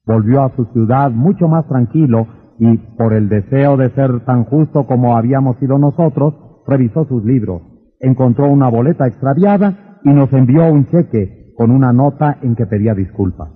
Volvió 0.06 0.42
a 0.42 0.56
su 0.56 0.66
ciudad 0.74 1.12
mucho 1.12 1.48
más 1.48 1.68
tranquilo 1.68 2.28
y, 2.60 2.78
por 2.98 3.14
el 3.14 3.30
deseo 3.30 3.78
de 3.78 3.90
ser 3.92 4.26
tan 4.26 4.46
justo 4.46 4.86
como 4.86 5.16
habíamos 5.16 5.58
sido 5.58 5.78
nosotros, 5.78 6.34
revisó 6.68 7.06
sus 7.06 7.24
libros, 7.24 7.62
encontró 8.00 8.48
una 8.48 8.70
boleta 8.70 9.08
extraviada 9.08 10.00
y 10.04 10.10
nos 10.10 10.32
envió 10.34 10.72
un 10.72 10.86
cheque 10.86 11.54
con 11.56 11.72
una 11.72 11.94
nota 11.94 12.38
en 12.42 12.56
que 12.56 12.66
pedía 12.66 12.94
disculpas. 12.94 13.50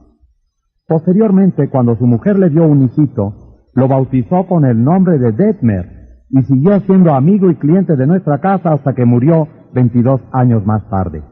Posteriormente, 0.88 1.70
cuando 1.70 1.96
su 1.96 2.06
mujer 2.06 2.38
le 2.38 2.50
dio 2.50 2.66
un 2.66 2.84
hijito, 2.84 3.70
lo 3.74 3.88
bautizó 3.88 4.46
con 4.48 4.66
el 4.66 4.84
nombre 4.84 5.18
de 5.18 5.32
Detmer 5.32 6.02
y 6.30 6.42
siguió 6.44 6.80
siendo 6.82 7.14
amigo 7.14 7.50
y 7.50 7.56
cliente 7.56 7.96
de 7.96 8.08
nuestra 8.08 8.40
casa 8.40 8.74
hasta 8.74 8.94
que 8.94 9.06
murió 9.06 9.48
22 9.74 10.22
años 10.32 10.66
más 10.66 10.90
tarde. 10.90 11.24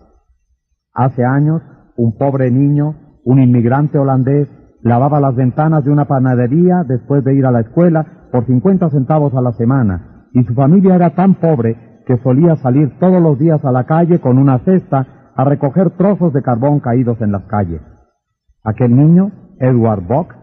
Hace 0.94 1.24
años, 1.24 1.62
un 1.98 2.18
pobre 2.18 2.52
niño, 2.52 2.96
un 3.24 3.42
inmigrante 3.42 3.98
holandés, 3.98 4.48
lavaba 4.82 5.20
las 5.20 5.36
ventanas 5.36 5.84
de 5.84 5.92
una 5.92 6.06
panadería 6.06 6.84
después 6.88 7.24
de 7.24 7.36
ir 7.36 7.46
a 7.46 7.52
la 7.52 7.62
escuela 7.62 8.06
por 8.32 8.46
50 8.46 8.90
centavos 8.90 9.34
a 9.34 9.42
la 9.42 9.52
semana 9.54 10.28
y 10.34 10.44
su 10.44 10.54
familia 10.54 10.96
era 10.96 11.12
tan 11.12 11.36
pobre 11.36 12.04
que 12.06 12.18
solía 12.18 12.56
salir 12.56 12.98
todos 13.00 13.22
los 13.22 13.38
días 13.38 13.64
a 13.66 13.72
la 13.72 13.86
calle 13.86 14.20
con 14.20 14.38
una 14.38 14.60
cesta 14.60 15.32
a 15.36 15.44
recoger 15.44 15.92
trozos 15.92 16.34
de 16.34 16.42
carbón 16.42 16.80
caídos 16.80 17.22
en 17.22 17.32
las 17.32 17.44
calles. 17.44 17.82
Aquel 18.64 18.96
niño 18.96 19.32
Edward 19.60 20.08
Bock, 20.08 20.36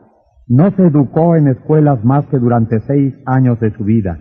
no 0.46 0.70
se 0.70 0.86
educó 0.86 1.36
en 1.36 1.48
escuelas 1.48 2.04
más 2.04 2.26
que 2.26 2.38
durante 2.38 2.80
seis 2.80 3.14
años 3.24 3.58
de 3.58 3.72
su 3.72 3.84
vida, 3.84 4.18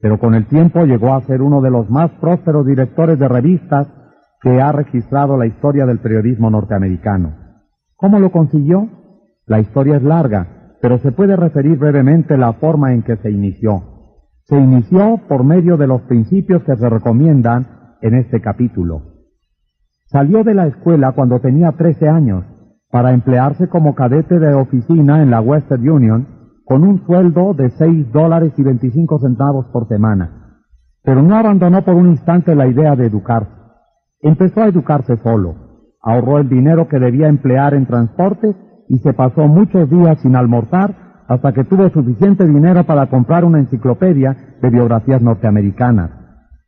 pero 0.00 0.18
con 0.18 0.34
el 0.34 0.46
tiempo 0.46 0.84
llegó 0.84 1.14
a 1.14 1.22
ser 1.22 1.40
uno 1.40 1.62
de 1.62 1.70
los 1.70 1.88
más 1.88 2.10
prósperos 2.20 2.66
directores 2.66 3.18
de 3.18 3.28
revistas 3.28 3.88
que 4.42 4.60
ha 4.60 4.72
registrado 4.72 5.38
la 5.38 5.46
historia 5.46 5.86
del 5.86 6.00
periodismo 6.00 6.50
norteamericano. 6.50 7.34
¿Cómo 7.96 8.18
lo 8.18 8.30
consiguió? 8.30 8.88
La 9.46 9.60
historia 9.60 9.96
es 9.96 10.02
larga, 10.02 10.76
pero 10.80 10.98
se 10.98 11.12
puede 11.12 11.36
referir 11.36 11.78
brevemente 11.78 12.36
la 12.36 12.54
forma 12.54 12.92
en 12.92 13.02
que 13.02 13.16
se 13.16 13.30
inició. 13.30 13.82
Se 14.44 14.56
inició 14.56 15.20
por 15.28 15.44
medio 15.44 15.76
de 15.76 15.86
los 15.86 16.02
principios 16.02 16.62
que 16.64 16.76
se 16.76 16.88
recomiendan 16.88 17.96
en 18.00 18.14
este 18.14 18.40
capítulo. 18.40 19.02
Salió 20.06 20.44
de 20.44 20.54
la 20.54 20.66
escuela 20.66 21.12
cuando 21.12 21.40
tenía 21.40 21.72
13 21.72 22.08
años 22.08 22.44
para 22.90 23.12
emplearse 23.12 23.68
como 23.68 23.94
cadete 23.94 24.38
de 24.38 24.54
oficina 24.54 25.22
en 25.22 25.30
la 25.30 25.40
Western 25.40 25.88
Union 25.88 26.28
con 26.64 26.82
un 26.82 27.04
sueldo 27.04 27.52
de 27.52 27.70
seis 27.70 28.10
dólares 28.12 28.52
y 28.56 28.62
veinticinco 28.62 29.18
centavos 29.18 29.66
por 29.72 29.88
semana. 29.88 30.62
Pero 31.02 31.22
no 31.22 31.36
abandonó 31.36 31.84
por 31.84 31.94
un 31.94 32.08
instante 32.08 32.54
la 32.54 32.66
idea 32.66 32.96
de 32.96 33.06
educarse. 33.06 33.50
Empezó 34.20 34.62
a 34.62 34.68
educarse 34.68 35.16
solo. 35.18 35.54
Ahorró 36.00 36.38
el 36.38 36.48
dinero 36.48 36.88
que 36.88 36.98
debía 36.98 37.28
emplear 37.28 37.74
en 37.74 37.86
transporte 37.86 38.54
y 38.88 38.98
se 38.98 39.12
pasó 39.12 39.46
muchos 39.48 39.88
días 39.90 40.18
sin 40.20 40.36
almorzar 40.36 41.04
hasta 41.28 41.52
que 41.52 41.64
tuvo 41.64 41.88
suficiente 41.90 42.46
dinero 42.46 42.84
para 42.84 43.06
comprar 43.06 43.44
una 43.44 43.58
enciclopedia 43.58 44.56
de 44.60 44.70
biografías 44.70 45.22
norteamericanas. 45.22 46.10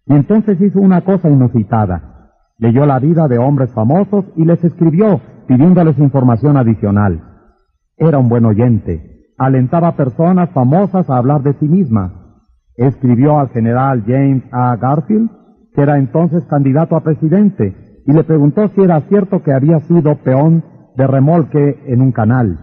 Y 0.06 0.14
entonces 0.14 0.60
hizo 0.60 0.80
una 0.80 1.02
cosa 1.02 1.28
inusitada. 1.28 2.30
Leyó 2.58 2.86
la 2.86 2.98
vida 2.98 3.28
de 3.28 3.38
hombres 3.38 3.70
famosos 3.72 4.24
y 4.36 4.44
les 4.44 4.62
escribió 4.64 5.20
pidiéndoles 5.46 5.98
información 5.98 6.56
adicional. 6.56 7.20
Era 7.98 8.18
un 8.18 8.28
buen 8.28 8.44
oyente, 8.44 9.26
alentaba 9.38 9.88
a 9.88 9.96
personas 9.96 10.50
famosas 10.50 11.08
a 11.10 11.18
hablar 11.18 11.42
de 11.42 11.54
sí 11.54 11.68
misma. 11.68 12.42
Escribió 12.76 13.38
al 13.38 13.48
general 13.50 14.04
James 14.06 14.42
A. 14.52 14.76
Garfield, 14.76 15.30
que 15.74 15.82
era 15.82 15.98
entonces 15.98 16.44
candidato 16.44 16.96
a 16.96 17.02
presidente, 17.02 18.02
y 18.06 18.12
le 18.12 18.24
preguntó 18.24 18.68
si 18.68 18.82
era 18.82 19.00
cierto 19.02 19.42
que 19.42 19.52
había 19.52 19.80
sido 19.80 20.14
peón 20.16 20.62
de 20.96 21.06
remolque 21.06 21.82
en 21.86 22.00
un 22.00 22.12
canal. 22.12 22.58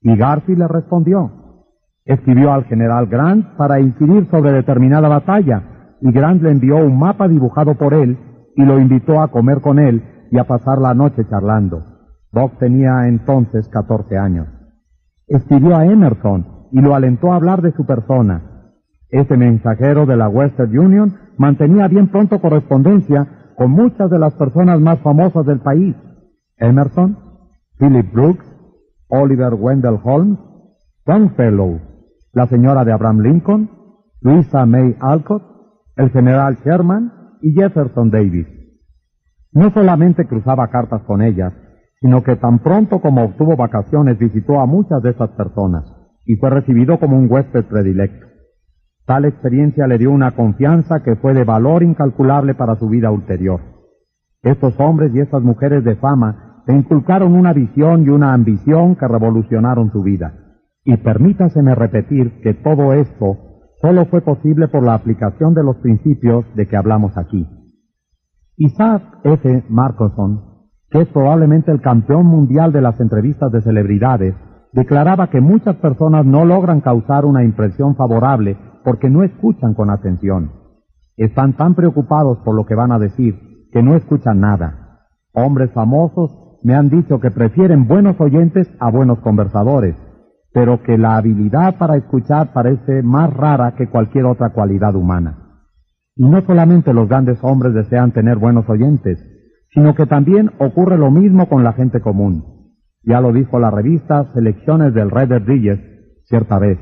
Y 0.00 0.16
Garfield 0.16 0.60
le 0.60 0.68
respondió. 0.68 1.30
Escribió 2.04 2.52
al 2.52 2.64
general 2.64 3.06
Grant 3.06 3.56
para 3.56 3.80
incidir 3.80 4.28
sobre 4.30 4.52
determinada 4.52 5.08
batalla, 5.08 5.96
y 6.00 6.12
Grant 6.12 6.42
le 6.42 6.50
envió 6.50 6.76
un 6.76 6.98
mapa 6.98 7.26
dibujado 7.26 7.74
por 7.74 7.94
él 7.94 8.18
y 8.54 8.64
lo 8.64 8.78
invitó 8.78 9.20
a 9.20 9.28
comer 9.28 9.60
con 9.60 9.78
él 9.78 10.02
y 10.30 10.38
a 10.38 10.44
pasar 10.44 10.78
la 10.78 10.94
noche 10.94 11.26
charlando. 11.28 11.82
Bob 12.32 12.58
tenía 12.58 13.08
entonces 13.08 13.68
14 13.68 14.16
años. 14.18 14.46
Escribió 15.26 15.76
a 15.76 15.86
Emerson 15.86 16.46
y 16.72 16.80
lo 16.80 16.94
alentó 16.94 17.32
a 17.32 17.36
hablar 17.36 17.62
de 17.62 17.72
su 17.72 17.86
persona. 17.86 18.72
Este 19.08 19.36
mensajero 19.36 20.06
de 20.06 20.16
la 20.16 20.28
Western 20.28 20.76
Union 20.76 21.14
mantenía 21.38 21.88
bien 21.88 22.08
pronto 22.08 22.40
correspondencia 22.40 23.52
con 23.56 23.70
muchas 23.70 24.10
de 24.10 24.18
las 24.18 24.34
personas 24.34 24.80
más 24.80 24.98
famosas 25.00 25.46
del 25.46 25.60
país. 25.60 25.96
Emerson, 26.58 27.18
Philip 27.78 28.12
Brooks, 28.12 28.44
Oliver 29.08 29.54
Wendell 29.54 29.98
Holmes, 30.02 30.38
Longfellow, 31.04 31.80
la 32.32 32.46
señora 32.46 32.84
de 32.84 32.92
Abraham 32.92 33.20
Lincoln, 33.20 33.70
Louisa 34.20 34.66
May 34.66 34.96
Alcott, 35.00 35.42
el 35.96 36.10
general 36.10 36.56
Sherman 36.64 37.12
y 37.42 37.52
Jefferson 37.52 38.10
Davis. 38.10 38.46
No 39.52 39.70
solamente 39.70 40.26
cruzaba 40.26 40.68
cartas 40.68 41.02
con 41.02 41.22
ellas, 41.22 41.52
sino 42.00 42.22
que 42.22 42.36
tan 42.36 42.58
pronto 42.58 43.00
como 43.00 43.24
obtuvo 43.24 43.56
vacaciones 43.56 44.18
visitó 44.18 44.60
a 44.60 44.66
muchas 44.66 45.02
de 45.02 45.10
esas 45.10 45.30
personas 45.30 45.84
y 46.24 46.36
fue 46.36 46.50
recibido 46.50 46.98
como 46.98 47.18
un 47.18 47.30
huésped 47.30 47.64
predilecto. 47.64 48.26
Tal 49.06 49.24
experiencia 49.24 49.86
le 49.86 49.98
dio 49.98 50.10
una 50.10 50.32
confianza 50.32 51.02
que 51.02 51.16
fue 51.16 51.32
de 51.32 51.44
valor 51.44 51.82
incalculable 51.82 52.54
para 52.54 52.74
su 52.76 52.88
vida 52.88 53.10
ulterior. 53.10 53.75
Estos 54.42 54.78
hombres 54.78 55.12
y 55.14 55.20
estas 55.20 55.42
mujeres 55.42 55.84
de 55.84 55.96
fama 55.96 56.62
le 56.66 56.76
inculcaron 56.76 57.34
una 57.34 57.52
visión 57.52 58.04
y 58.04 58.08
una 58.08 58.32
ambición 58.32 58.96
que 58.96 59.06
revolucionaron 59.06 59.90
su 59.92 60.02
vida. 60.02 60.34
Y 60.84 60.96
permítaseme 60.96 61.74
repetir 61.74 62.40
que 62.42 62.54
todo 62.54 62.92
esto 62.92 63.38
solo 63.80 64.06
fue 64.06 64.20
posible 64.20 64.68
por 64.68 64.84
la 64.84 64.94
aplicación 64.94 65.54
de 65.54 65.62
los 65.62 65.76
principios 65.76 66.44
de 66.54 66.66
que 66.66 66.76
hablamos 66.76 67.16
aquí. 67.16 67.46
Isaac 68.56 69.02
F. 69.24 69.64
Marcoson, 69.68 70.40
que 70.90 71.02
es 71.02 71.08
probablemente 71.08 71.70
el 71.70 71.80
campeón 71.80 72.26
mundial 72.26 72.72
de 72.72 72.80
las 72.80 72.98
entrevistas 73.00 73.52
de 73.52 73.60
celebridades, 73.60 74.34
declaraba 74.72 75.28
que 75.28 75.40
muchas 75.40 75.76
personas 75.76 76.24
no 76.24 76.44
logran 76.44 76.80
causar 76.80 77.24
una 77.24 77.44
impresión 77.44 77.96
favorable 77.96 78.56
porque 78.84 79.10
no 79.10 79.22
escuchan 79.22 79.74
con 79.74 79.90
atención. 79.90 80.52
Están 81.16 81.54
tan 81.56 81.74
preocupados 81.74 82.38
por 82.44 82.54
lo 82.54 82.66
que 82.66 82.74
van 82.74 82.92
a 82.92 82.98
decir 82.98 83.55
que 83.76 83.82
no 83.82 83.94
escuchan 83.94 84.40
nada. 84.40 85.02
Hombres 85.34 85.70
famosos 85.72 86.30
me 86.62 86.74
han 86.74 86.88
dicho 86.88 87.20
que 87.20 87.30
prefieren 87.30 87.86
buenos 87.86 88.18
oyentes 88.18 88.66
a 88.80 88.90
buenos 88.90 89.18
conversadores, 89.18 89.94
pero 90.54 90.82
que 90.82 90.96
la 90.96 91.18
habilidad 91.18 91.76
para 91.76 91.98
escuchar 91.98 92.54
parece 92.54 93.02
más 93.02 93.30
rara 93.34 93.74
que 93.76 93.90
cualquier 93.90 94.24
otra 94.24 94.54
cualidad 94.54 94.94
humana. 94.94 95.60
Y 96.14 96.26
no 96.26 96.40
solamente 96.40 96.94
los 96.94 97.06
grandes 97.06 97.36
hombres 97.42 97.74
desean 97.74 98.12
tener 98.12 98.38
buenos 98.38 98.66
oyentes, 98.70 99.22
sino 99.74 99.94
que 99.94 100.06
también 100.06 100.52
ocurre 100.58 100.96
lo 100.96 101.10
mismo 101.10 101.46
con 101.46 101.62
la 101.62 101.74
gente 101.74 102.00
común. 102.00 102.72
Ya 103.02 103.20
lo 103.20 103.30
dijo 103.30 103.58
la 103.58 103.70
revista 103.70 104.32
Selecciones 104.32 104.94
del 104.94 105.10
Red 105.10 105.42
Digest 105.42 105.82
cierta 106.24 106.58
vez. 106.58 106.78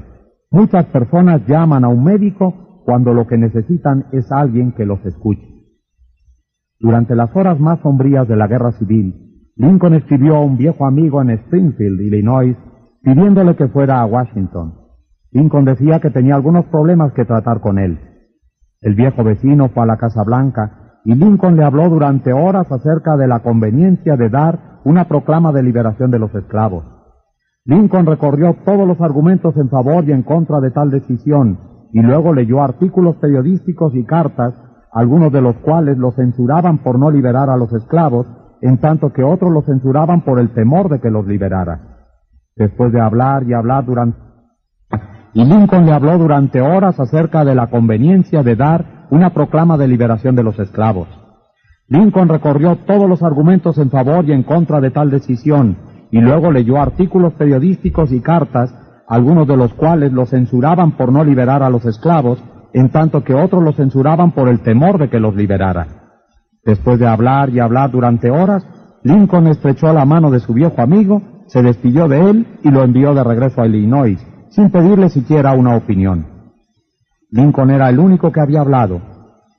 Muchas 0.53 0.87
personas 0.87 1.45
llaman 1.49 1.83
a 1.83 1.89
un 1.89 2.05
médico 2.05 2.83
cuando 2.85 3.13
lo 3.13 3.27
que 3.27 3.37
necesitan 3.37 4.07
es 4.13 4.31
alguien 4.31 4.71
que 4.71 4.87
los 4.87 5.05
escuche. 5.05 5.54
Durante 6.81 7.15
las 7.15 7.35
horas 7.35 7.59
más 7.61 7.81
sombrías 7.81 8.27
de 8.29 8.37
la 8.37 8.47
guerra 8.47 8.73
civil, 8.73 9.51
Lincoln 9.57 9.95
escribió 9.95 10.37
a 10.37 10.41
un 10.41 10.57
viejo 10.57 10.87
amigo 10.87 11.23
en 11.23 11.31
Springfield, 11.31 12.01
Illinois, 12.01 12.57
pidiéndole 13.03 13.55
que 13.55 13.69
fuera 13.69 14.01
a 14.01 14.07
Washington. 14.07 14.75
Lincoln 15.31 15.65
decía 15.65 16.01
que 16.01 16.11
tenía 16.11 16.35
algunos 16.35 16.65
problemas 16.67 17.13
que 17.13 17.25
tratar 17.25 17.61
con 17.61 17.79
él. 17.79 17.99
El 18.81 18.95
viejo 18.95 19.25
vecino 19.25 19.69
fue 19.69 19.83
a 19.85 19.87
la 19.87 19.97
Casa 19.97 20.23
Blanca 20.25 21.01
y 21.05 21.15
Lincoln 21.15 21.57
le 21.57 21.65
habló 21.65 21.89
durante 21.89 22.33
horas 22.33 22.71
acerca 22.71 23.17
de 23.17 23.29
la 23.29 23.41
conveniencia 23.41 24.17
de 24.17 24.29
dar 24.29 24.81
una 24.85 25.07
proclama 25.07 25.53
de 25.53 25.63
liberación 25.63 26.11
de 26.11 26.19
los 26.19 26.35
esclavos. 26.35 26.85
Lincoln 27.65 28.07
recorrió 28.07 28.57
todos 28.65 28.87
los 28.87 29.01
argumentos 29.01 29.57
en 29.57 29.71
favor 29.71 30.05
y 30.07 30.13
en 30.13 30.23
contra 30.23 30.61
de 30.61 30.71
tal 30.71 30.91
decisión 30.91 31.59
y 31.93 32.03
luego 32.03 32.35
leyó 32.35 32.63
artículos 32.63 33.17
periodísticos 33.17 33.95
y 33.95 34.05
cartas, 34.05 34.55
algunos 34.95 35.33
de 35.33 35.41
los 35.41 35.57
cuales 35.57 35.99
lo 35.99 36.13
censuraban 36.13 36.79
por 36.79 37.01
no 37.01 37.11
liberar 37.11 37.51
a 37.51 37.57
los 37.57 37.73
esclavos, 37.73 38.29
en 38.63 38.79
tanto 38.79 39.13
que 39.13 39.25
otros 39.25 39.53
lo 39.53 39.63
censuraban 39.63 40.23
por 40.23 40.39
el 40.39 40.51
temor 40.55 40.89
de 40.89 41.01
que 41.01 41.11
los 41.11 41.27
liberara. 41.27 41.81
Después 42.55 42.93
de 42.93 43.01
hablar 43.01 43.43
y 43.43 43.55
hablar 43.55 43.85
durante... 43.85 44.17
Y 45.35 45.45
Lincoln 45.45 45.85
le 45.85 45.93
habló 45.93 46.17
durante 46.17 46.61
horas 46.61 47.01
acerca 47.01 47.45
de 47.45 47.57
la 47.57 47.67
conveniencia 47.67 48.45
de 48.45 48.55
dar 48.55 49.07
una 49.11 49.31
proclama 49.31 49.77
de 49.77 49.89
liberación 49.89 50.37
de 50.37 50.45
los 50.45 50.61
esclavos. 50.61 51.09
Lincoln 51.89 52.29
recorrió 52.29 52.77
todos 52.87 53.09
los 53.09 53.25
argumentos 53.25 53.79
en 53.79 53.91
favor 53.91 54.25
y 54.27 54.33
en 54.33 54.45
contra 54.45 54.81
de 54.81 54.93
tal 54.93 55.11
decisión, 55.11 55.77
y 56.13 56.21
luego 56.21 56.53
leyó 56.53 56.81
artículos 56.81 57.33
periodísticos 57.35 58.13
y 58.13 58.21
cartas, 58.21 58.73
algunos 59.09 59.49
de 59.49 59.57
los 59.57 59.75
cuales 59.75 60.13
lo 60.13 60.25
censuraban 60.25 60.93
por 60.93 61.13
no 61.13 61.25
liberar 61.25 61.65
a 61.65 61.69
los 61.69 61.85
esclavos, 61.85 62.41
en 62.75 62.91
tanto 62.91 63.23
que 63.23 63.35
otros 63.35 63.63
lo 63.63 63.73
censuraban 63.73 64.33
por 64.33 64.49
el 64.49 64.61
temor 64.61 64.99
de 64.99 65.09
que 65.09 65.21
los 65.21 65.35
liberara. 65.37 65.87
Después 66.65 66.99
de 66.99 67.07
hablar 67.07 67.51
y 67.51 67.61
hablar 67.61 67.93
durante 67.93 68.31
horas, 68.31 68.67
Lincoln 69.05 69.47
estrechó 69.47 69.93
la 69.93 70.05
mano 70.05 70.31
de 70.31 70.41
su 70.41 70.53
viejo 70.53 70.83
amigo, 70.83 71.23
se 71.47 71.63
despidió 71.63 72.09
de 72.09 72.31
él 72.31 72.47
y 72.65 72.71
lo 72.71 72.83
envió 72.83 73.15
de 73.15 73.23
regreso 73.23 73.63
a 73.63 73.67
Illinois, 73.67 74.19
sin 74.51 74.71
pedirle 74.71 75.09
siquiera 75.09 75.53
una 75.53 75.77
opinión. 75.77 76.27
Lincoln 77.31 77.71
era 77.71 77.89
el 77.89 78.01
único 78.01 78.33
que 78.33 78.41
había 78.41 78.63
hablado. 78.63 79.01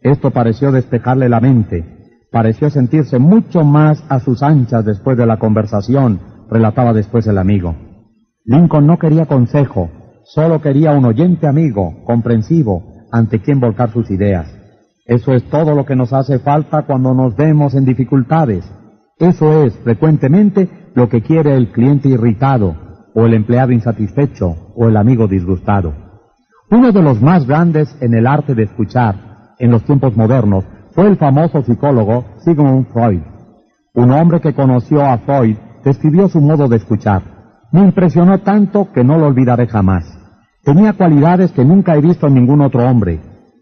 Esto 0.02 0.32
pareció 0.32 0.74
despejarle 0.74 1.30
la 1.30 1.40
mente, 1.40 1.86
pareció 2.32 2.70
sentirse 2.70 3.18
mucho 3.18 3.64
más 3.64 4.04
a 4.10 4.20
sus 4.20 4.44
anchas 4.44 4.84
después 4.84 5.18
de 5.18 5.26
la 5.26 5.38
conversación, 5.38 6.20
relataba 6.50 6.92
después 6.92 7.26
el 7.28 7.38
amigo. 7.38 7.76
Lincoln 8.44 8.86
no 8.86 9.00
quería 9.00 9.26
consejo, 9.26 9.90
solo 10.26 10.60
quería 10.60 10.92
un 10.92 11.06
oyente 11.06 11.48
amigo, 11.48 12.04
comprensivo, 12.04 12.95
ante 13.16 13.40
quien 13.40 13.62
volcar 13.62 13.92
sus 13.92 14.12
ideas. 14.12 14.54
Eso 15.06 15.34
es 15.34 15.44
todo 15.50 15.74
lo 15.74 15.86
que 15.86 15.96
nos 15.96 16.12
hace 16.12 16.40
falta 16.40 16.82
cuando 16.82 17.14
nos 17.14 17.36
vemos 17.36 17.74
en 17.74 17.86
dificultades. 17.86 18.70
Eso 19.18 19.64
es, 19.64 19.74
frecuentemente, 19.84 20.70
lo 20.96 21.08
que 21.08 21.22
quiere 21.22 21.56
el 21.56 21.72
cliente 21.72 22.10
irritado, 22.10 22.76
o 23.14 23.26
el 23.26 23.34
empleado 23.34 23.72
insatisfecho, 23.72 24.74
o 24.76 24.90
el 24.90 24.98
amigo 24.98 25.28
disgustado. 25.28 25.94
Uno 26.70 26.92
de 26.92 27.02
los 27.02 27.22
más 27.22 27.46
grandes 27.48 27.96
en 28.02 28.14
el 28.16 28.28
arte 28.28 28.54
de 28.54 28.64
escuchar, 28.64 29.54
en 29.60 29.72
los 29.72 29.84
tiempos 29.84 30.18
modernos, 30.18 30.66
fue 30.92 31.08
el 31.08 31.16
famoso 31.16 31.62
psicólogo 31.62 32.26
Sigmund 32.44 32.88
Freud. 32.92 33.22
Un 33.94 34.12
hombre 34.12 34.42
que 34.42 34.54
conoció 34.54 35.06
a 35.06 35.20
Freud 35.20 35.56
describió 35.86 36.28
su 36.28 36.42
modo 36.42 36.68
de 36.68 36.78
escuchar. 36.78 37.22
Me 37.72 37.82
impresionó 37.82 38.40
tanto 38.40 38.92
que 38.92 39.06
no 39.06 39.18
lo 39.18 39.28
olvidaré 39.28 39.68
jamás. 39.68 40.25
Tenía 40.66 40.94
cualidades 40.94 41.52
que 41.52 41.64
nunca 41.64 41.96
he 41.96 42.02
visto 42.02 42.26
en 42.26 42.34
ningún 42.34 42.62
otro 42.62 42.84
hombre. 42.90 43.20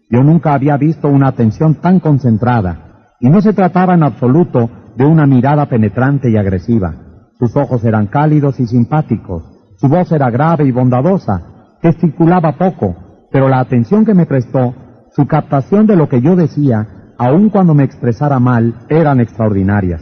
Yo 0.08 0.24
nunca 0.24 0.54
había 0.54 0.78
visto 0.78 1.06
una 1.08 1.28
atención 1.28 1.74
tan 1.74 2.00
concentrada, 2.00 3.12
y 3.20 3.28
no 3.28 3.42
se 3.42 3.52
trataba 3.52 3.92
en 3.92 4.02
absoluto 4.02 4.70
de 4.96 5.04
una 5.04 5.26
mirada 5.26 5.66
penetrante 5.66 6.30
y 6.30 6.38
agresiva. 6.38 6.94
Sus 7.38 7.54
ojos 7.56 7.84
eran 7.84 8.06
cálidos 8.06 8.58
y 8.58 8.66
simpáticos, 8.66 9.42
su 9.76 9.88
voz 9.88 10.10
era 10.12 10.30
grave 10.30 10.64
y 10.64 10.70
bondadosa, 10.70 11.42
gesticulaba 11.82 12.56
poco, 12.56 12.96
pero 13.30 13.50
la 13.50 13.60
atención 13.60 14.06
que 14.06 14.14
me 14.14 14.24
prestó, 14.24 14.74
su 15.14 15.26
captación 15.26 15.86
de 15.86 15.96
lo 15.96 16.08
que 16.08 16.22
yo 16.22 16.36
decía, 16.36 17.12
aun 17.18 17.50
cuando 17.50 17.74
me 17.74 17.84
expresara 17.84 18.38
mal, 18.38 18.76
eran 18.88 19.20
extraordinarias. 19.20 20.00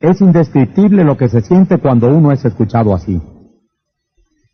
Es 0.00 0.20
indescriptible 0.20 1.02
lo 1.02 1.16
que 1.16 1.30
se 1.30 1.40
siente 1.40 1.78
cuando 1.78 2.14
uno 2.14 2.30
es 2.30 2.44
escuchado 2.44 2.94
así. 2.94 3.22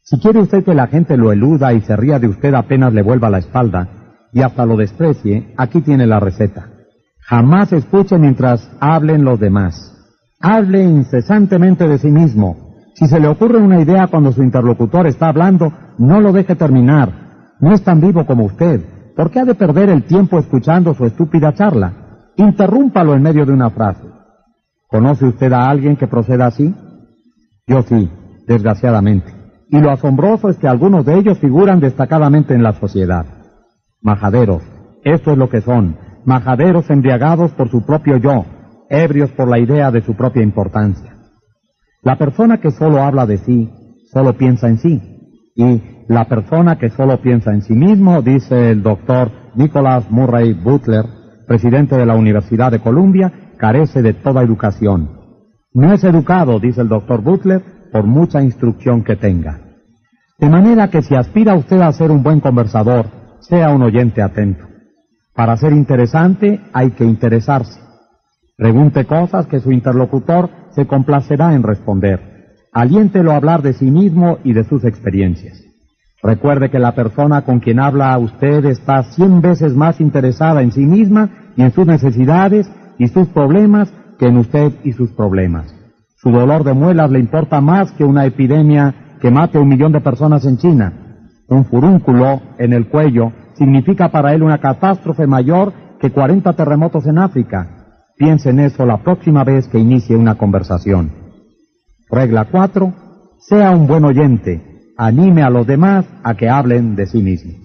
Si 0.05 0.19
quiere 0.19 0.41
usted 0.41 0.65
que 0.65 0.75
la 0.75 0.89
gente 0.89 1.17
lo 1.17 1.33
eluda 1.33 1.73
y 1.73 1.81
se 1.81 1.97
ría 1.97 2.19
de 2.19 2.27
usted 2.27 2.53
apenas 2.55 2.93
le 2.93 3.03
vuelva 3.03 3.31
la 3.31 3.39
espalda 3.39 3.89
y 4.33 4.43
hasta 4.43 4.67
lo 4.67 4.77
desprecie, 4.77 5.55
aquí 5.57 5.81
tiene 5.81 6.07
la 6.07 6.19
receta. 6.19 6.69
Jamás 7.21 7.73
escuche 7.73 8.19
mientras 8.19 8.69
hablen 8.81 9.25
los 9.25 9.39
demás. 9.39 9.91
Hable 10.41 10.83
incesantemente 10.83 11.87
de 11.87 11.99
sí 11.99 12.11
mismo. 12.11 12.75
Si 12.95 13.07
se 13.07 13.21
le 13.21 13.29
ocurre 13.29 13.59
una 13.59 13.81
idea 13.81 14.09
cuando 14.09 14.33
su 14.33 14.43
interlocutor 14.43 15.07
está 15.07 15.29
hablando, 15.29 15.73
no 15.99 16.21
lo 16.21 16.33
deje 16.33 16.57
terminar. 16.57 17.55
No 17.61 17.73
es 17.73 17.83
tan 17.83 18.01
vivo 18.01 18.27
como 18.27 18.45
usted. 18.45 18.81
¿Por 19.15 19.31
qué 19.31 19.41
ha 19.41 19.45
de 19.45 19.55
perder 19.55 19.89
el 19.89 20.03
tiempo 20.03 20.39
escuchando 20.39 20.95
su 20.95 21.07
estúpida 21.07 21.55
charla? 21.55 21.93
Interrúmpalo 22.37 23.15
en 23.15 23.23
medio 23.23 23.47
de 23.47 23.53
una 23.53 23.71
frase. 23.71 24.03
¿Conoce 24.89 25.27
usted 25.27 25.53
a 25.53 25.71
alguien 25.71 25.97
que 25.97 26.09
proceda 26.09 26.47
así? 26.47 26.75
Yo 27.67 27.83
sí, 27.83 28.11
desgraciadamente. 28.49 29.42
Y 29.73 29.81
lo 29.81 29.91
asombroso 29.91 30.51
es 30.51 30.59
que 30.59 30.69
algunos 30.69 31.07
de 31.07 31.19
ellos 31.19 31.39
figuran 31.39 31.81
destacadamente 31.81 32.55
en 32.55 32.63
la 32.63 32.75
sociedad. 32.75 33.25
Majaderos, 34.03 34.63
esto 35.03 35.33
es 35.33 35.39
lo 35.39 35.49
que 35.49 35.63
son, 35.63 35.97
majaderos 36.27 36.91
embriagados 36.91 37.53
por 37.53 37.71
su 37.71 37.83
propio 37.87 38.19
yo, 38.19 38.45
ebrios 38.91 39.31
por 39.31 39.49
la 39.49 39.59
idea 39.59 39.91
de 39.91 40.03
su 40.03 40.15
propia 40.15 40.43
importancia. 40.43 41.17
La 42.03 42.19
persona 42.19 42.61
que 42.61 42.71
solo 42.71 43.03
habla 43.03 43.25
de 43.25 43.39
sí, 43.39 43.71
solo 44.13 44.37
piensa 44.37 44.69
en 44.69 44.77
sí. 44.77 45.01
Y 45.57 45.81
la 46.07 46.27
persona 46.27 46.77
que 46.77 46.91
solo 46.91 47.23
piensa 47.23 47.55
en 47.55 47.63
sí 47.63 47.73
mismo, 47.73 48.21
dice 48.21 48.73
el 48.73 48.83
doctor 48.83 49.31
Nicholas 49.55 50.11
Murray 50.11 50.53
Butler, 50.53 51.07
presidente 51.47 51.97
de 51.97 52.05
la 52.05 52.15
Universidad 52.15 52.71
de 52.73 52.81
Columbia, 52.81 53.33
carece 53.57 54.03
de 54.03 54.13
toda 54.13 54.43
educación. 54.43 55.09
No 55.73 55.95
es 55.95 56.05
educado, 56.05 56.61
dice 56.61 56.83
el 56.83 56.89
doctor 56.89 57.23
Butler, 57.23 57.63
por 57.93 58.05
mucha 58.05 58.43
instrucción 58.43 59.05
que 59.05 59.17
tenga. 59.17 59.61
De 60.39 60.49
manera 60.49 60.89
que 60.89 61.03
si 61.03 61.15
aspira 61.15 61.55
usted 61.55 61.81
a 61.81 61.93
ser 61.93 62.11
un 62.11 62.23
buen 62.23 62.41
conversador, 62.41 63.07
sea 63.41 63.71
un 63.71 63.83
oyente 63.83 64.23
atento. 64.23 64.67
Para 65.35 65.57
ser 65.57 65.73
interesante 65.73 66.61
hay 66.73 66.91
que 66.93 67.05
interesarse. 67.05 67.81
Pregunte 68.57 69.05
cosas 69.05 69.47
que 69.47 69.61
su 69.61 69.71
interlocutor 69.71 70.51
se 70.71 70.87
complacerá 70.87 71.55
en 71.55 71.63
responder. 71.63 72.57
Aliéntelo 72.73 73.33
a 73.33 73.37
hablar 73.37 73.63
de 73.63 73.75
sí 73.75 73.91
mismo 73.91 74.39
y 74.45 74.53
de 74.53 74.65
sus 74.65 74.85
experiencias. 74.85 75.63
Recuerde 76.23 76.71
que 76.71 76.79
la 76.79 76.95
persona 76.95 77.43
con 77.43 77.61
quien 77.61 77.81
habla 77.81 78.17
usted 78.17 78.65
está 78.65 79.03
cien 79.03 79.41
veces 79.41 79.75
más 79.75 80.01
interesada 80.01 80.63
en 80.63 80.73
sí 80.73 80.87
misma 80.87 81.31
y 81.57 81.63
en 81.63 81.73
sus 81.73 81.87
necesidades 81.87 82.71
y 82.99 83.09
sus 83.09 83.29
problemas 83.29 83.93
que 84.19 84.27
en 84.27 84.39
usted 84.39 84.73
y 84.85 84.93
sus 84.93 85.11
problemas. 85.11 85.82
Su 86.23 86.31
dolor 86.31 86.63
de 86.63 86.73
muelas 86.73 87.11
le 87.11 87.19
importa 87.19 87.61
más 87.61 87.91
que 87.93 88.05
una 88.05 88.25
epidemia 88.25 89.17
que 89.21 89.33
mate 89.33 89.59
a 89.59 89.61
un 89.61 89.69
millón 89.69 89.91
de 89.91 90.01
personas 90.01 90.45
en 90.45 90.57
China. 90.57 90.93
Un 91.49 91.65
furúnculo 91.65 92.41
en 92.59 92.73
el 92.73 92.87
cuello 92.87 93.33
significa 93.55 94.09
para 94.11 94.33
él 94.33 94.45
una 94.45 94.59
catástrofe 94.59 95.27
mayor 95.27 95.73
que 96.01 96.13
40 96.13 96.53
terremotos 96.53 97.07
en 97.07 97.19
África. 97.19 98.07
Piense 98.17 98.51
en 98.51 98.61
eso 98.61 98.87
la 98.87 99.03
próxima 99.03 99.43
vez 99.43 99.67
que 99.67 99.81
inicie 99.81 100.15
una 100.15 100.37
conversación. 100.37 101.11
Regla 102.09 102.47
4. 102.51 102.93
Sea 103.41 103.73
un 103.73 103.89
buen 103.89 104.05
oyente. 104.05 104.93
Anime 104.97 105.43
a 105.43 105.51
los 105.51 105.67
demás 105.67 106.07
a 106.23 106.37
que 106.37 106.49
hablen 106.49 106.95
de 106.95 107.07
sí 107.07 107.21
mismos. 107.21 107.57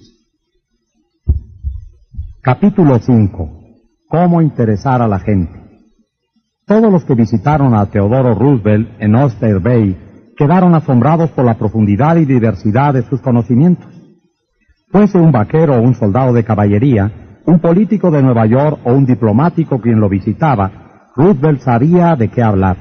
Capítulo 2.41 2.97
5 2.97 3.57
cómo 4.07 4.41
interesar 4.41 5.01
a 5.01 5.07
la 5.07 5.19
gente. 5.19 5.66
Todos 6.67 6.91
los 6.91 7.05
que 7.05 7.15
visitaron 7.15 7.73
a 7.73 7.85
Teodoro 7.85 8.35
Roosevelt 8.35 8.89
en 8.99 9.15
Oyster 9.15 9.61
Bay 9.61 10.33
quedaron 10.35 10.75
asombrados 10.75 11.31
por 11.31 11.45
la 11.45 11.57
profundidad 11.57 12.17
y 12.17 12.25
diversidad 12.25 12.93
de 12.93 13.03
sus 13.03 13.21
conocimientos. 13.21 13.87
Fuese 14.89 15.17
un 15.17 15.31
vaquero 15.31 15.75
o 15.75 15.81
un 15.81 15.95
soldado 15.95 16.33
de 16.33 16.43
caballería, 16.43 17.39
un 17.45 17.59
político 17.59 18.11
de 18.11 18.21
Nueva 18.21 18.45
York 18.47 18.81
o 18.83 18.91
un 18.91 19.05
diplomático 19.05 19.79
quien 19.79 20.01
lo 20.01 20.09
visitaba, 20.09 21.09
Roosevelt 21.15 21.61
sabía 21.61 22.17
de 22.17 22.27
qué 22.27 22.43
hablar. 22.43 22.75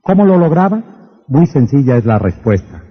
¿Cómo 0.00 0.24
lo 0.24 0.38
lograba? 0.38 0.80
Muy 1.26 1.46
sencilla 1.46 1.96
es 1.96 2.04
la 2.04 2.20
respuesta. 2.20 2.84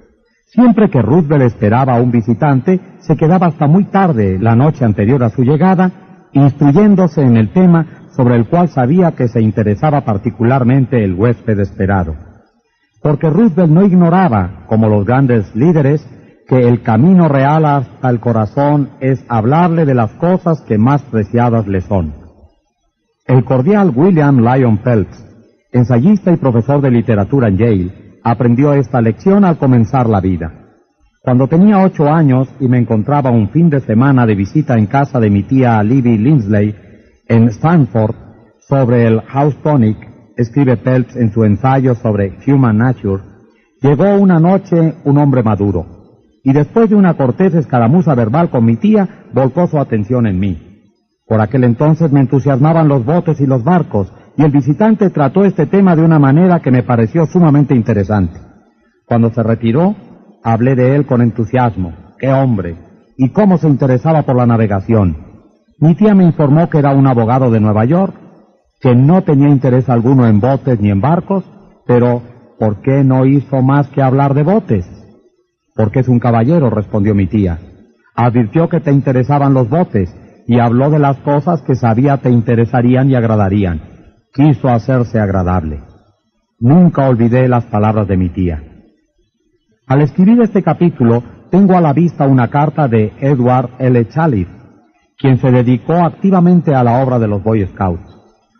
Siempre 0.47 0.89
que 0.89 1.01
Roosevelt 1.01 1.43
esperaba 1.43 1.95
a 1.95 2.01
un 2.01 2.11
visitante, 2.11 2.81
se 2.99 3.15
quedaba 3.15 3.47
hasta 3.47 3.65
muy 3.65 3.85
tarde 3.85 4.37
la 4.39 4.57
noche 4.57 4.83
anterior 4.83 5.23
a 5.23 5.29
su 5.29 5.43
llegada 5.43 5.89
instruyéndose 6.33 7.21
en 7.21 7.37
el 7.37 7.53
tema 7.53 8.06
sobre 8.17 8.35
el 8.35 8.47
cual 8.47 8.67
sabía 8.69 9.11
que 9.11 9.27
se 9.27 9.39
interesaba 9.39 10.01
particularmente 10.01 11.03
el 11.03 11.13
huésped 11.13 11.59
esperado. 11.59 12.15
Porque 13.03 13.29
Roosevelt 13.29 13.71
no 13.71 13.85
ignoraba, 13.85 14.65
como 14.65 14.89
los 14.89 15.05
grandes 15.05 15.55
líderes, 15.55 16.03
que 16.47 16.67
el 16.67 16.81
camino 16.81 17.27
real 17.27 17.65
hasta 17.65 18.09
el 18.09 18.19
corazón 18.19 18.89
es 19.01 19.23
hablarle 19.29 19.85
de 19.85 19.93
las 19.93 20.11
cosas 20.13 20.61
que 20.61 20.79
más 20.79 21.03
preciadas 21.03 21.67
le 21.67 21.81
son. 21.81 22.13
El 23.27 23.43
cordial 23.43 23.91
William 23.95 24.39
Lyon 24.39 24.79
Phelps, 24.79 25.23
ensayista 25.71 26.31
y 26.31 26.37
profesor 26.37 26.81
de 26.81 26.89
literatura 26.89 27.49
en 27.49 27.57
Yale, 27.57 28.19
aprendió 28.23 28.73
esta 28.73 28.99
lección 28.99 29.45
al 29.45 29.57
comenzar 29.57 30.09
la 30.09 30.21
vida. 30.21 30.51
Cuando 31.21 31.47
tenía 31.47 31.83
ocho 31.83 32.07
años 32.07 32.47
y 32.59 32.67
me 32.67 32.79
encontraba 32.79 33.29
un 33.29 33.49
fin 33.49 33.69
de 33.69 33.81
semana 33.81 34.25
de 34.25 34.33
visita 34.33 34.75
en 34.75 34.87
casa 34.87 35.19
de 35.19 35.29
mi 35.29 35.43
tía 35.43 35.83
Libby 35.83 36.17
Lindsley 36.17 36.86
en 37.27 37.49
Stanford 37.49 38.15
sobre 38.59 39.07
el 39.07 39.21
House 39.21 39.55
Tonic, 39.63 39.97
escribe 40.35 40.77
Phelps 40.77 41.15
en 41.15 41.31
su 41.31 41.43
ensayo 41.43 41.95
sobre 41.95 42.37
Human 42.47 42.77
Nature, 42.77 43.23
llegó 43.81 44.15
una 44.15 44.39
noche 44.39 44.95
un 45.03 45.17
hombre 45.17 45.43
maduro, 45.43 45.85
y 46.43 46.53
después 46.53 46.89
de 46.89 46.95
una 46.95 47.15
cortés 47.15 47.53
escaramuza 47.53 48.15
verbal 48.15 48.49
con 48.49 48.65
mi 48.65 48.75
tía, 48.75 49.25
volcó 49.33 49.67
su 49.67 49.79
atención 49.79 50.27
en 50.27 50.39
mí. 50.39 50.83
Por 51.27 51.41
aquel 51.41 51.63
entonces 51.65 52.11
me 52.11 52.21
entusiasmaban 52.21 52.87
los 52.87 53.03
botes 53.03 53.41
y 53.41 53.45
los 53.45 53.63
barcos, 53.63 54.11
y 54.37 54.43
el 54.43 54.51
visitante 54.51 55.09
trató 55.09 55.43
este 55.43 55.65
tema 55.65 55.95
de 55.95 56.03
una 56.03 56.19
manera 56.19 56.61
que 56.61 56.71
me 56.71 56.83
pareció 56.83 57.25
sumamente 57.25 57.75
interesante. 57.75 58.39
Cuando 59.05 59.31
se 59.31 59.41
retiró, 59.43 59.95
hablé 60.43 60.75
de 60.75 60.95
él 60.95 61.05
con 61.05 61.21
entusiasmo. 61.21 61.93
¡Qué 62.19 62.31
hombre! 62.31 62.75
Y 63.17 63.29
cómo 63.29 63.57
se 63.57 63.67
interesaba 63.67 64.21
por 64.23 64.35
la 64.35 64.45
navegación. 64.45 65.26
Mi 65.79 65.93
tía 65.93 66.15
me 66.15 66.23
informó 66.23 66.69
que 66.69 66.79
era 66.79 66.91
un 66.91 67.05
abogado 67.05 67.51
de 67.51 67.59
Nueva 67.59 67.85
York, 67.85 68.15
que 68.79 68.95
no 68.95 69.23
tenía 69.23 69.49
interés 69.49 69.89
alguno 69.89 70.27
en 70.27 70.39
botes 70.39 70.79
ni 70.79 70.89
en 70.89 71.01
barcos, 71.01 71.43
pero 71.85 72.21
¿por 72.59 72.81
qué 72.81 73.03
no 73.03 73.25
hizo 73.25 73.61
más 73.61 73.87
que 73.89 74.01
hablar 74.01 74.33
de 74.33 74.43
botes? 74.43 74.85
Porque 75.75 75.99
es 75.99 76.07
un 76.07 76.19
caballero, 76.19 76.69
respondió 76.69 77.13
mi 77.13 77.27
tía. 77.27 77.59
Advirtió 78.15 78.67
que 78.69 78.79
te 78.79 78.91
interesaban 78.91 79.53
los 79.53 79.69
botes 79.69 80.15
y 80.47 80.59
habló 80.59 80.89
de 80.89 80.97
las 80.97 81.17
cosas 81.17 81.61
que 81.61 81.75
sabía 81.75 82.17
te 82.17 82.31
interesarían 82.31 83.11
y 83.11 83.15
agradarían. 83.15 83.81
Quiso 84.33 84.69
hacerse 84.69 85.19
agradable. 85.19 85.81
Nunca 86.59 87.07
olvidé 87.07 87.47
las 87.47 87.65
palabras 87.65 88.07
de 88.07 88.17
mi 88.17 88.29
tía. 88.29 88.63
Al 89.85 90.01
escribir 90.01 90.41
este 90.41 90.63
capítulo, 90.63 91.23
tengo 91.51 91.77
a 91.77 91.81
la 91.81 91.93
vista 91.93 92.25
una 92.25 92.49
carta 92.49 92.87
de 92.87 93.13
Edward 93.19 93.69
L. 93.77 94.07
Chalif, 94.09 94.49
quien 95.17 95.39
se 95.39 95.51
dedicó 95.51 95.93
activamente 95.93 96.75
a 96.75 96.83
la 96.83 97.01
obra 97.01 97.17
de 97.17 97.27
los 97.27 97.43
Boy 97.43 97.65
Scouts. 97.65 98.15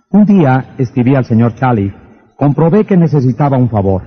Un 0.10 0.26
día 0.26 0.74
escribí 0.78 1.16
al 1.16 1.26
señor 1.26 1.54
Chalif, 1.56 1.94
comprobé 2.36 2.86
que 2.86 2.98
necesitaba 2.98 3.58
un 3.58 3.70
favor. 3.70 4.04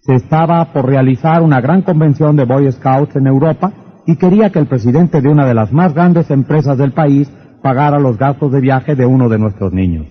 Se 0.00 0.14
estaba 0.14 0.72
por 0.72 0.86
realizar 0.86 1.42
una 1.42 1.60
gran 1.60 1.82
convención 1.82 2.36
de 2.36 2.44
Boy 2.44 2.70
Scouts 2.70 3.16
en 3.16 3.26
Europa 3.26 3.72
y 4.06 4.16
quería 4.16 4.50
que 4.50 4.60
el 4.60 4.66
presidente 4.66 5.20
de 5.20 5.28
una 5.28 5.44
de 5.44 5.54
las 5.54 5.72
más 5.72 5.92
grandes 5.92 6.30
empresas 6.30 6.78
del 6.78 6.92
país 6.92 7.28
pagara 7.62 7.98
los 7.98 8.16
gastos 8.16 8.52
de 8.52 8.60
viaje 8.60 8.94
de 8.94 9.04
uno 9.04 9.28
de 9.28 9.38
nuestros 9.38 9.72
niños. 9.72 10.06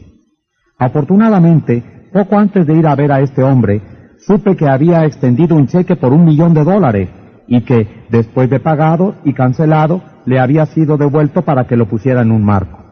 Afortunadamente, 0.77 2.09
poco 2.11 2.37
antes 2.37 2.67
de 2.67 2.73
ir 2.75 2.85
a 2.85 2.95
ver 2.95 3.13
a 3.13 3.21
este 3.21 3.41
hombre, 3.41 3.81
supe 4.19 4.57
que 4.57 4.67
había 4.67 5.05
extendido 5.05 5.55
un 5.55 5.67
cheque 5.67 5.95
por 5.95 6.11
un 6.11 6.25
millón 6.25 6.53
de 6.53 6.65
dólares 6.65 7.09
y 7.47 7.61
que, 7.61 8.05
después 8.09 8.49
de 8.49 8.59
pagado 8.59 9.15
y 9.23 9.31
cancelado, 9.31 10.01
le 10.25 10.39
había 10.39 10.65
sido 10.65 10.97
devuelto 10.97 11.43
para 11.43 11.65
que 11.65 11.75
lo 11.75 11.87
pusiera 11.87 12.21
en 12.21 12.31
un 12.31 12.43
marco. 12.43 12.83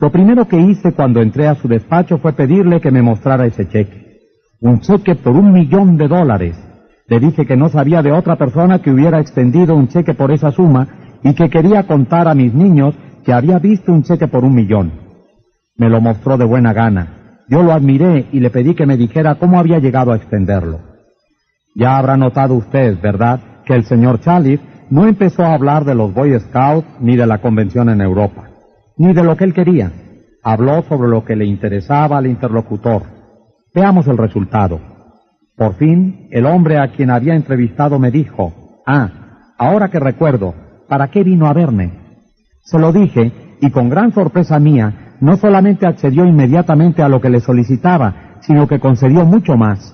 Lo 0.00 0.10
primero 0.10 0.46
que 0.48 0.60
hice 0.60 0.92
cuando 0.92 1.22
entré 1.22 1.46
a 1.46 1.54
su 1.54 1.68
despacho 1.68 2.18
fue 2.18 2.32
pedirle 2.32 2.80
que 2.80 2.90
me 2.90 3.02
mostrara 3.02 3.46
ese 3.46 3.68
cheque. 3.68 4.18
Un 4.60 4.80
cheque 4.80 5.14
por 5.14 5.34
un 5.34 5.52
millón 5.52 5.96
de 5.96 6.08
dólares. 6.08 6.56
Le 7.06 7.20
dije 7.20 7.46
que 7.46 7.56
no 7.56 7.68
sabía 7.68 8.02
de 8.02 8.12
otra 8.12 8.36
persona 8.36 8.80
que 8.80 8.90
hubiera 8.90 9.20
extendido 9.20 9.76
un 9.76 9.88
cheque 9.88 10.14
por 10.14 10.32
esa 10.32 10.50
suma 10.50 10.88
y 11.22 11.34
que 11.34 11.48
quería 11.48 11.84
contar 11.84 12.28
a 12.28 12.34
mis 12.34 12.52
niños 12.52 12.94
que 13.24 13.32
había 13.32 13.58
visto 13.58 13.92
un 13.92 14.02
cheque 14.02 14.26
por 14.26 14.44
un 14.44 14.54
millón. 14.54 14.92
Me 15.76 15.88
lo 15.88 16.00
mostró 16.00 16.36
de 16.36 16.44
buena 16.44 16.72
gana. 16.72 17.40
Yo 17.48 17.62
lo 17.62 17.72
admiré 17.72 18.26
y 18.32 18.40
le 18.40 18.50
pedí 18.50 18.74
que 18.74 18.86
me 18.86 18.96
dijera 18.96 19.36
cómo 19.36 19.58
había 19.58 19.78
llegado 19.78 20.12
a 20.12 20.16
extenderlo. 20.16 20.80
Ya 21.74 21.96
habrá 21.96 22.16
notado 22.16 22.54
usted, 22.54 23.00
¿verdad?, 23.00 23.40
que 23.64 23.74
el 23.74 23.84
señor 23.84 24.20
Chalif 24.20 24.60
no 24.94 25.08
empezó 25.08 25.42
a 25.42 25.54
hablar 25.54 25.84
de 25.84 25.96
los 25.96 26.14
Boy 26.14 26.38
Scouts 26.38 26.86
ni 27.00 27.16
de 27.16 27.26
la 27.26 27.38
convención 27.38 27.88
en 27.88 28.00
Europa, 28.00 28.50
ni 28.96 29.12
de 29.12 29.24
lo 29.24 29.36
que 29.36 29.42
él 29.42 29.52
quería. 29.52 29.90
Habló 30.40 30.84
sobre 30.84 31.08
lo 31.08 31.24
que 31.24 31.34
le 31.34 31.46
interesaba 31.46 32.18
al 32.18 32.28
interlocutor. 32.28 33.02
Veamos 33.74 34.06
el 34.06 34.16
resultado. 34.16 34.78
Por 35.56 35.74
fin, 35.74 36.28
el 36.30 36.46
hombre 36.46 36.78
a 36.78 36.92
quien 36.92 37.10
había 37.10 37.34
entrevistado 37.34 37.98
me 37.98 38.12
dijo, 38.12 38.54
ah, 38.86 39.54
ahora 39.58 39.88
que 39.88 39.98
recuerdo, 39.98 40.54
¿para 40.88 41.08
qué 41.08 41.24
vino 41.24 41.48
a 41.48 41.52
verme? 41.52 41.90
Se 42.62 42.78
lo 42.78 42.92
dije, 42.92 43.32
y 43.60 43.72
con 43.72 43.88
gran 43.88 44.12
sorpresa 44.12 44.60
mía, 44.60 45.16
no 45.20 45.36
solamente 45.36 45.88
accedió 45.88 46.24
inmediatamente 46.24 47.02
a 47.02 47.08
lo 47.08 47.20
que 47.20 47.30
le 47.30 47.40
solicitaba, 47.40 48.36
sino 48.42 48.68
que 48.68 48.78
concedió 48.78 49.24
mucho 49.24 49.56
más. 49.56 49.92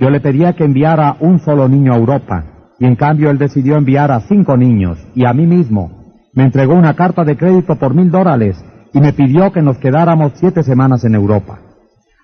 Yo 0.00 0.10
le 0.10 0.18
pedía 0.18 0.54
que 0.54 0.64
enviara 0.64 1.16
un 1.20 1.38
solo 1.38 1.68
niño 1.68 1.92
a 1.92 1.96
Europa, 1.96 2.51
y 2.82 2.84
en 2.84 2.96
cambio 2.96 3.30
él 3.30 3.38
decidió 3.38 3.76
enviar 3.76 4.10
a 4.10 4.22
cinco 4.22 4.56
niños 4.56 4.98
y 5.14 5.24
a 5.24 5.32
mí 5.32 5.46
mismo. 5.46 6.02
Me 6.34 6.42
entregó 6.42 6.74
una 6.74 6.96
carta 6.96 7.22
de 7.22 7.36
crédito 7.36 7.76
por 7.76 7.94
mil 7.94 8.10
dólares 8.10 8.56
y 8.92 9.00
me 9.00 9.12
pidió 9.12 9.52
que 9.52 9.62
nos 9.62 9.78
quedáramos 9.78 10.32
siete 10.34 10.64
semanas 10.64 11.04
en 11.04 11.14
Europa. 11.14 11.60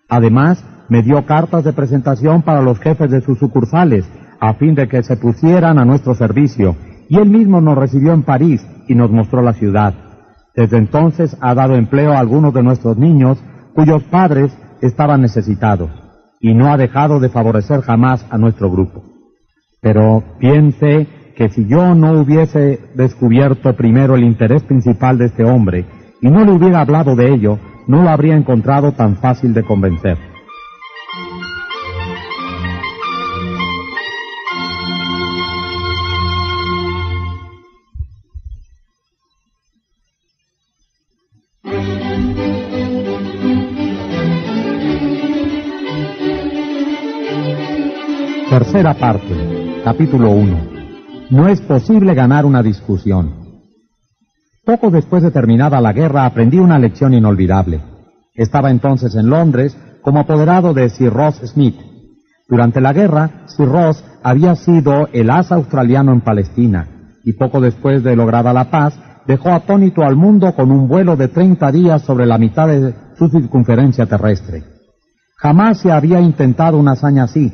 Además, 0.08 0.64
me 0.88 1.04
dio 1.04 1.24
cartas 1.26 1.62
de 1.62 1.72
presentación 1.72 2.42
para 2.42 2.60
los 2.60 2.80
jefes 2.80 3.08
de 3.08 3.20
sus 3.20 3.38
sucursales 3.38 4.04
a 4.40 4.54
fin 4.54 4.74
de 4.74 4.88
que 4.88 5.04
se 5.04 5.16
pusieran 5.16 5.78
a 5.78 5.84
nuestro 5.84 6.16
servicio 6.16 6.74
y 7.08 7.18
él 7.18 7.30
mismo 7.30 7.60
nos 7.60 7.78
recibió 7.78 8.12
en 8.12 8.24
París 8.24 8.66
y 8.88 8.96
nos 8.96 9.12
mostró 9.12 9.42
la 9.42 9.52
ciudad. 9.52 9.94
Desde 10.56 10.76
entonces 10.76 11.36
ha 11.40 11.54
dado 11.54 11.76
empleo 11.76 12.14
a 12.14 12.18
algunos 12.18 12.52
de 12.52 12.64
nuestros 12.64 12.98
niños 12.98 13.38
cuyos 13.76 14.02
padres 14.02 14.50
estaban 14.80 15.20
necesitados 15.20 15.90
y 16.40 16.52
no 16.52 16.72
ha 16.72 16.76
dejado 16.76 17.20
de 17.20 17.28
favorecer 17.28 17.80
jamás 17.82 18.26
a 18.28 18.38
nuestro 18.38 18.68
grupo. 18.72 19.07
Pero 19.80 20.22
piense 20.38 21.06
que 21.36 21.48
si 21.50 21.66
yo 21.66 21.94
no 21.94 22.20
hubiese 22.20 22.80
descubierto 22.94 23.74
primero 23.76 24.16
el 24.16 24.24
interés 24.24 24.62
principal 24.64 25.18
de 25.18 25.26
este 25.26 25.44
hombre 25.44 25.84
y 26.20 26.28
no 26.28 26.44
le 26.44 26.50
hubiera 26.52 26.80
hablado 26.80 27.14
de 27.14 27.32
ello, 27.32 27.58
no 27.86 28.02
lo 28.02 28.10
habría 28.10 28.36
encontrado 28.36 28.92
tan 28.92 29.16
fácil 29.16 29.54
de 29.54 29.62
convencer. 29.62 30.18
Tercera 48.50 48.94
parte. 48.94 49.47
Capítulo 49.90 50.32
1. 50.32 50.56
No 51.30 51.48
es 51.48 51.62
posible 51.62 52.12
ganar 52.12 52.44
una 52.44 52.62
discusión. 52.62 53.62
Poco 54.62 54.90
después 54.90 55.22
de 55.22 55.30
terminada 55.30 55.80
la 55.80 55.94
guerra 55.94 56.26
aprendí 56.26 56.58
una 56.58 56.78
lección 56.78 57.14
inolvidable. 57.14 57.80
Estaba 58.34 58.70
entonces 58.70 59.14
en 59.14 59.30
Londres 59.30 59.74
como 60.02 60.20
apoderado 60.20 60.74
de 60.74 60.90
Sir 60.90 61.10
Ross 61.10 61.36
Smith. 61.36 61.76
Durante 62.46 62.82
la 62.82 62.92
guerra, 62.92 63.46
Sir 63.46 63.66
Ross 63.66 64.04
había 64.22 64.56
sido 64.56 65.08
el 65.14 65.30
as 65.30 65.50
australiano 65.52 66.12
en 66.12 66.20
Palestina 66.20 67.14
y 67.24 67.32
poco 67.32 67.58
después 67.58 68.04
de 68.04 68.14
lograda 68.14 68.52
la 68.52 68.70
paz 68.70 69.00
dejó 69.26 69.52
atónito 69.52 70.02
al 70.02 70.16
mundo 70.16 70.54
con 70.54 70.70
un 70.70 70.86
vuelo 70.86 71.16
de 71.16 71.28
30 71.28 71.72
días 71.72 72.02
sobre 72.02 72.26
la 72.26 72.36
mitad 72.36 72.68
de 72.68 72.94
su 73.16 73.30
circunferencia 73.30 74.04
terrestre. 74.04 74.64
Jamás 75.38 75.80
se 75.80 75.90
había 75.90 76.20
intentado 76.20 76.76
una 76.76 76.92
hazaña 76.92 77.22
así, 77.22 77.50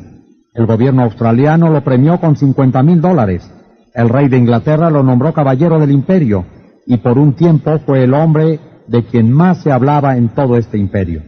el 0.55 0.67
gobierno 0.67 1.03
australiano 1.03 1.69
lo 1.69 1.83
premió 1.83 2.21
con 2.21 2.37
50 2.37 2.83
mil 2.85 3.01
dólares. 3.01 3.51
El 3.93 4.09
rey 4.09 4.29
de 4.29 4.39
Inglaterra 4.39 4.89
lo 4.89 5.03
nombró 5.03 5.33
caballero 5.33 5.81
del 5.81 5.91
imperio 5.91 6.45
y 6.87 6.97
por 6.99 7.19
un 7.19 7.35
tiempo 7.35 7.79
fue 7.81 8.05
el 8.05 8.15
hombre 8.15 8.61
de 8.87 9.05
quien 9.05 9.33
más 9.33 9.63
se 9.63 9.73
hablaba 9.73 10.17
en 10.17 10.29
todo 10.29 10.57
este 10.57 10.79
imperio. 10.79 11.23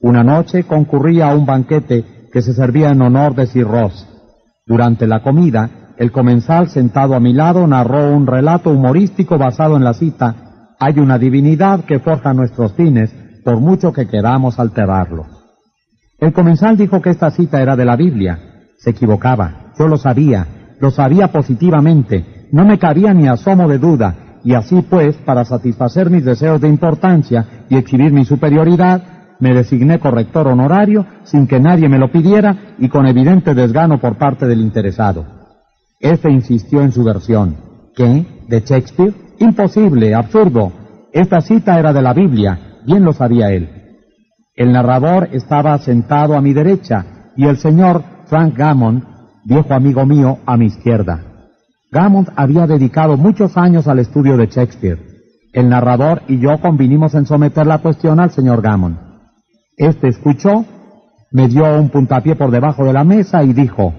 Una 0.00 0.24
noche 0.24 0.64
concurría 0.64 1.30
a 1.30 1.34
un 1.34 1.44
banquete 1.44 2.04
que 2.32 2.42
se 2.42 2.54
servía 2.54 2.90
en 2.90 3.02
honor 3.02 3.34
de 3.34 3.46
Sir 3.46 3.66
Ross. 3.66 4.06
Durante 4.66 5.06
la 5.06 5.22
comida, 5.22 5.92
el 5.98 6.10
comensal 6.10 6.68
sentado 6.68 7.14
a 7.14 7.20
mi 7.20 7.32
lado 7.32 7.66
narró 7.66 8.14
un 8.14 8.26
relato 8.26 8.70
humorístico 8.70 9.38
basado 9.38 9.76
en 9.76 9.84
la 9.84 9.94
cita 9.94 10.74
Hay 10.78 10.98
una 10.98 11.18
divinidad 11.18 11.84
que 11.84 11.98
forja 11.98 12.34
nuestros 12.34 12.72
fines, 12.74 13.10
por 13.44 13.60
mucho 13.60 13.92
que 13.92 14.06
queramos 14.06 14.58
alterarlo. 14.58 15.35
El 16.18 16.32
comensal 16.32 16.76
dijo 16.76 17.02
que 17.02 17.10
esta 17.10 17.30
cita 17.30 17.60
era 17.60 17.76
de 17.76 17.84
la 17.84 17.96
Biblia. 17.96 18.38
Se 18.78 18.90
equivocaba. 18.90 19.72
Yo 19.78 19.86
lo 19.86 19.98
sabía. 19.98 20.46
Lo 20.80 20.90
sabía 20.90 21.28
positivamente. 21.28 22.48
No 22.52 22.64
me 22.64 22.78
cabía 22.78 23.12
ni 23.12 23.28
asomo 23.28 23.68
de 23.68 23.78
duda. 23.78 24.14
Y 24.42 24.54
así 24.54 24.82
pues, 24.88 25.16
para 25.16 25.44
satisfacer 25.44 26.08
mis 26.08 26.24
deseos 26.24 26.60
de 26.60 26.68
importancia 26.68 27.64
y 27.68 27.76
exhibir 27.76 28.12
mi 28.12 28.24
superioridad, 28.24 29.02
me 29.40 29.52
designé 29.52 29.98
corrector 29.98 30.48
honorario 30.48 31.04
sin 31.24 31.46
que 31.46 31.60
nadie 31.60 31.88
me 31.88 31.98
lo 31.98 32.10
pidiera 32.10 32.74
y 32.78 32.88
con 32.88 33.06
evidente 33.06 33.54
desgano 33.54 34.00
por 34.00 34.16
parte 34.16 34.46
del 34.46 34.60
interesado. 34.60 35.26
Este 36.00 36.30
insistió 36.30 36.82
en 36.82 36.92
su 36.92 37.04
versión. 37.04 37.56
¿Qué? 37.94 38.24
¿De 38.48 38.60
Shakespeare? 38.60 39.14
Imposible, 39.38 40.14
absurdo. 40.14 40.72
Esta 41.12 41.40
cita 41.40 41.78
era 41.78 41.92
de 41.92 42.02
la 42.02 42.14
Biblia, 42.14 42.78
bien 42.86 43.04
lo 43.04 43.12
sabía 43.12 43.50
él. 43.50 43.75
El 44.56 44.72
narrador 44.72 45.28
estaba 45.32 45.76
sentado 45.78 46.34
a 46.34 46.40
mi 46.40 46.54
derecha 46.54 47.04
y 47.36 47.44
el 47.44 47.58
señor 47.58 48.02
Frank 48.24 48.56
Gammon, 48.56 49.04
viejo 49.44 49.74
amigo 49.74 50.06
mío, 50.06 50.38
a 50.46 50.56
mi 50.56 50.66
izquierda. 50.66 51.20
Gammon 51.92 52.28
había 52.36 52.66
dedicado 52.66 53.18
muchos 53.18 53.58
años 53.58 53.86
al 53.86 53.98
estudio 53.98 54.38
de 54.38 54.46
Shakespeare. 54.46 54.98
El 55.52 55.68
narrador 55.68 56.22
y 56.26 56.38
yo 56.38 56.58
convinimos 56.58 57.14
en 57.14 57.26
someter 57.26 57.66
la 57.66 57.78
cuestión 57.78 58.18
al 58.18 58.30
señor 58.30 58.62
Gammon. 58.62 58.98
Este 59.76 60.08
escuchó, 60.08 60.64
me 61.32 61.48
dio 61.48 61.78
un 61.78 61.90
puntapié 61.90 62.34
por 62.34 62.50
debajo 62.50 62.84
de 62.86 62.94
la 62.94 63.04
mesa 63.04 63.44
y 63.44 63.52
dijo, 63.52 63.92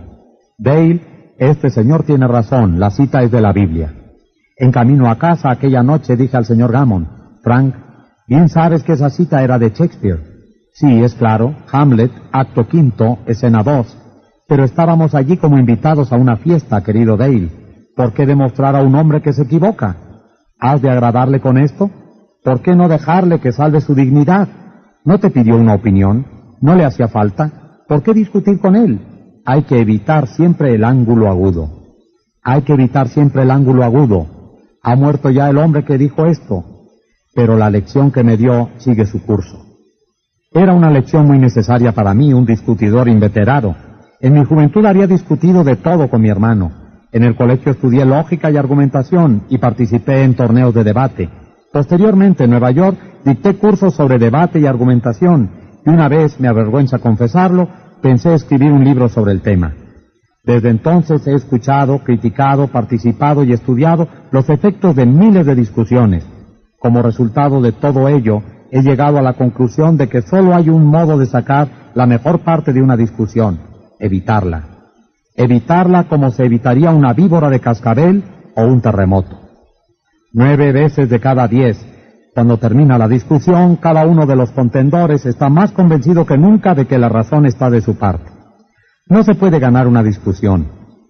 Dale, 0.57 1.35
este 1.37 1.69
señor 1.69 2.03
tiene 2.03 2.27
razón, 2.27 2.79
la 2.79 2.89
cita 2.89 3.21
es 3.21 3.29
de 3.29 3.41
la 3.41 3.53
Biblia. 3.53 3.93
En 4.57 4.71
camino 4.71 5.07
a 5.07 5.19
casa 5.19 5.51
aquella 5.51 5.83
noche 5.83 6.17
dije 6.17 6.35
al 6.35 6.45
señor 6.45 6.71
Gammon, 6.71 7.07
Frank, 7.43 7.75
bien 8.27 8.49
sabes 8.49 8.81
que 8.81 8.93
esa 8.93 9.11
cita 9.11 9.43
era 9.43 9.59
de 9.59 9.69
Shakespeare. 9.69 10.36
Sí, 10.79 11.01
es 11.01 11.15
claro, 11.15 11.55
Hamlet, 11.71 12.11
acto 12.31 12.67
quinto, 12.67 13.17
escena 13.25 13.63
dos. 13.63 13.97
Pero 14.47 14.63
estábamos 14.63 15.15
allí 15.15 15.35
como 15.37 15.57
invitados 15.57 16.13
a 16.13 16.17
una 16.17 16.37
fiesta, 16.37 16.83
querido 16.83 17.17
Dale. 17.17 17.49
¿Por 17.95 18.13
qué 18.13 18.27
demostrar 18.27 18.75
a 18.75 18.83
un 18.83 18.93
hombre 18.93 19.23
que 19.23 19.33
se 19.33 19.41
equivoca? 19.41 19.97
¿Has 20.59 20.79
de 20.83 20.91
agradarle 20.91 21.39
con 21.41 21.57
esto? 21.57 21.89
¿Por 22.43 22.61
qué 22.61 22.75
no 22.75 22.87
dejarle 22.87 23.39
que 23.39 23.53
salve 23.53 23.81
su 23.81 23.95
dignidad? 23.95 24.49
¿No 25.03 25.17
te 25.19 25.31
pidió 25.31 25.57
una 25.57 25.73
opinión? 25.73 26.27
¿No 26.61 26.75
le 26.75 26.85
hacía 26.85 27.07
falta? 27.07 27.81
¿Por 27.87 28.03
qué 28.03 28.13
discutir 28.13 28.59
con 28.59 28.75
él? 28.75 29.01
Hay 29.45 29.63
que 29.63 29.79
evitar 29.81 30.27
siempre 30.27 30.75
el 30.75 30.83
ángulo 30.83 31.27
agudo. 31.27 31.71
Hay 32.43 32.61
que 32.61 32.73
evitar 32.73 33.07
siempre 33.07 33.41
el 33.41 33.49
ángulo 33.49 33.83
agudo. 33.83 34.27
Ha 34.83 34.95
muerto 34.95 35.31
ya 35.31 35.49
el 35.49 35.57
hombre 35.57 35.83
que 35.83 35.97
dijo 35.97 36.27
esto, 36.27 36.63
pero 37.33 37.57
la 37.57 37.71
lección 37.71 38.11
que 38.11 38.23
me 38.23 38.37
dio 38.37 38.69
sigue 38.77 39.07
su 39.07 39.23
curso. 39.25 39.66
Era 40.51 40.73
una 40.73 40.89
lección 40.89 41.27
muy 41.27 41.39
necesaria 41.39 41.91
para 41.91 42.13
mí, 42.13 42.33
un 42.33 42.45
discutidor 42.45 43.09
inveterado. 43.09 43.75
En 44.21 44.33
mi 44.33 44.45
juventud 44.45 44.85
había 44.85 45.05
discutido 45.05 45.63
de 45.63 45.75
todo 45.75 46.09
con 46.09 46.21
mi 46.21 46.29
hermano. 46.29 46.71
En 47.11 47.23
el 47.23 47.35
colegio 47.35 47.73
estudié 47.73 48.05
lógica 48.05 48.49
y 48.49 48.55
argumentación 48.55 49.43
y 49.49 49.57
participé 49.57 50.23
en 50.23 50.35
torneos 50.35 50.73
de 50.73 50.85
debate. 50.85 51.29
Posteriormente, 51.73 52.45
en 52.45 52.51
Nueva 52.51 52.71
York, 52.71 52.97
dicté 53.25 53.55
cursos 53.55 53.93
sobre 53.93 54.17
debate 54.17 54.59
y 54.59 54.65
argumentación, 54.65 55.49
y 55.85 55.89
una 55.89 56.07
vez, 56.07 56.39
me 56.39 56.47
avergüenza 56.47 56.99
confesarlo, 56.99 57.67
pensé 58.01 58.33
escribir 58.33 58.71
un 58.71 58.85
libro 58.85 59.09
sobre 59.09 59.33
el 59.33 59.41
tema. 59.41 59.73
Desde 60.45 60.69
entonces 60.69 61.27
he 61.27 61.33
escuchado, 61.33 61.99
criticado, 61.99 62.67
participado 62.67 63.43
y 63.43 63.51
estudiado 63.51 64.07
los 64.31 64.49
efectos 64.49 64.95
de 64.95 65.05
miles 65.05 65.45
de 65.45 65.55
discusiones. 65.55 66.25
Como 66.79 67.01
resultado 67.01 67.61
de 67.61 67.73
todo 67.73 68.07
ello, 68.07 68.41
he 68.71 68.81
llegado 68.81 69.17
a 69.17 69.21
la 69.21 69.33
conclusión 69.33 69.97
de 69.97 70.07
que 70.07 70.21
solo 70.21 70.55
hay 70.55 70.69
un 70.69 70.85
modo 70.85 71.17
de 71.17 71.25
sacar 71.25 71.91
la 71.93 72.05
mejor 72.05 72.39
parte 72.39 72.73
de 72.73 72.81
una 72.81 72.97
discusión, 72.97 73.59
evitarla. 73.99 74.63
Evitarla 75.35 76.05
como 76.05 76.31
se 76.31 76.45
evitaría 76.45 76.91
una 76.91 77.13
víbora 77.13 77.49
de 77.49 77.59
cascabel 77.59 78.23
o 78.55 78.63
un 78.63 78.81
terremoto. 78.81 79.39
Nueve 80.33 80.71
veces 80.71 81.09
de 81.09 81.19
cada 81.19 81.47
diez, 81.47 81.77
cuando 82.33 82.57
termina 82.57 82.97
la 82.97 83.07
discusión, 83.07 83.77
cada 83.77 84.05
uno 84.05 84.25
de 84.25 84.35
los 84.35 84.51
contendores 84.51 85.25
está 85.25 85.49
más 85.49 85.71
convencido 85.71 86.25
que 86.25 86.37
nunca 86.37 86.75
de 86.75 86.85
que 86.85 86.99
la 86.99 87.09
razón 87.09 87.45
está 87.45 87.69
de 87.69 87.81
su 87.81 87.97
parte. 87.97 88.31
No 89.09 89.23
se 89.23 89.35
puede 89.35 89.57
ganar 89.57 89.87
una 89.87 90.03
discusión. 90.03 90.67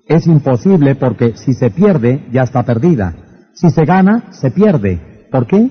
Es 0.07 0.25
imposible 0.27 0.95
porque 0.95 1.35
si 1.35 1.53
se 1.53 1.69
pierde, 1.69 2.25
ya 2.31 2.43
está 2.43 2.63
perdida. 2.63 3.13
Si 3.53 3.69
se 3.71 3.83
gana, 3.83 4.31
se 4.31 4.51
pierde. 4.51 5.27
¿Por 5.31 5.47
qué? 5.47 5.69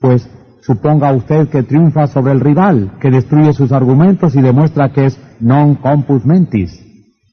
Pues 0.00 0.26
suponga 0.62 1.12
usted 1.12 1.48
que 1.48 1.62
triunfa 1.62 2.06
sobre 2.06 2.32
el 2.32 2.40
rival, 2.40 2.92
que 3.00 3.10
destruye 3.10 3.52
sus 3.52 3.72
argumentos 3.72 4.34
y 4.34 4.40
demuestra 4.40 4.92
que 4.92 5.06
es 5.06 5.18
non 5.40 5.74
compus 5.74 6.24
mentis. 6.24 6.70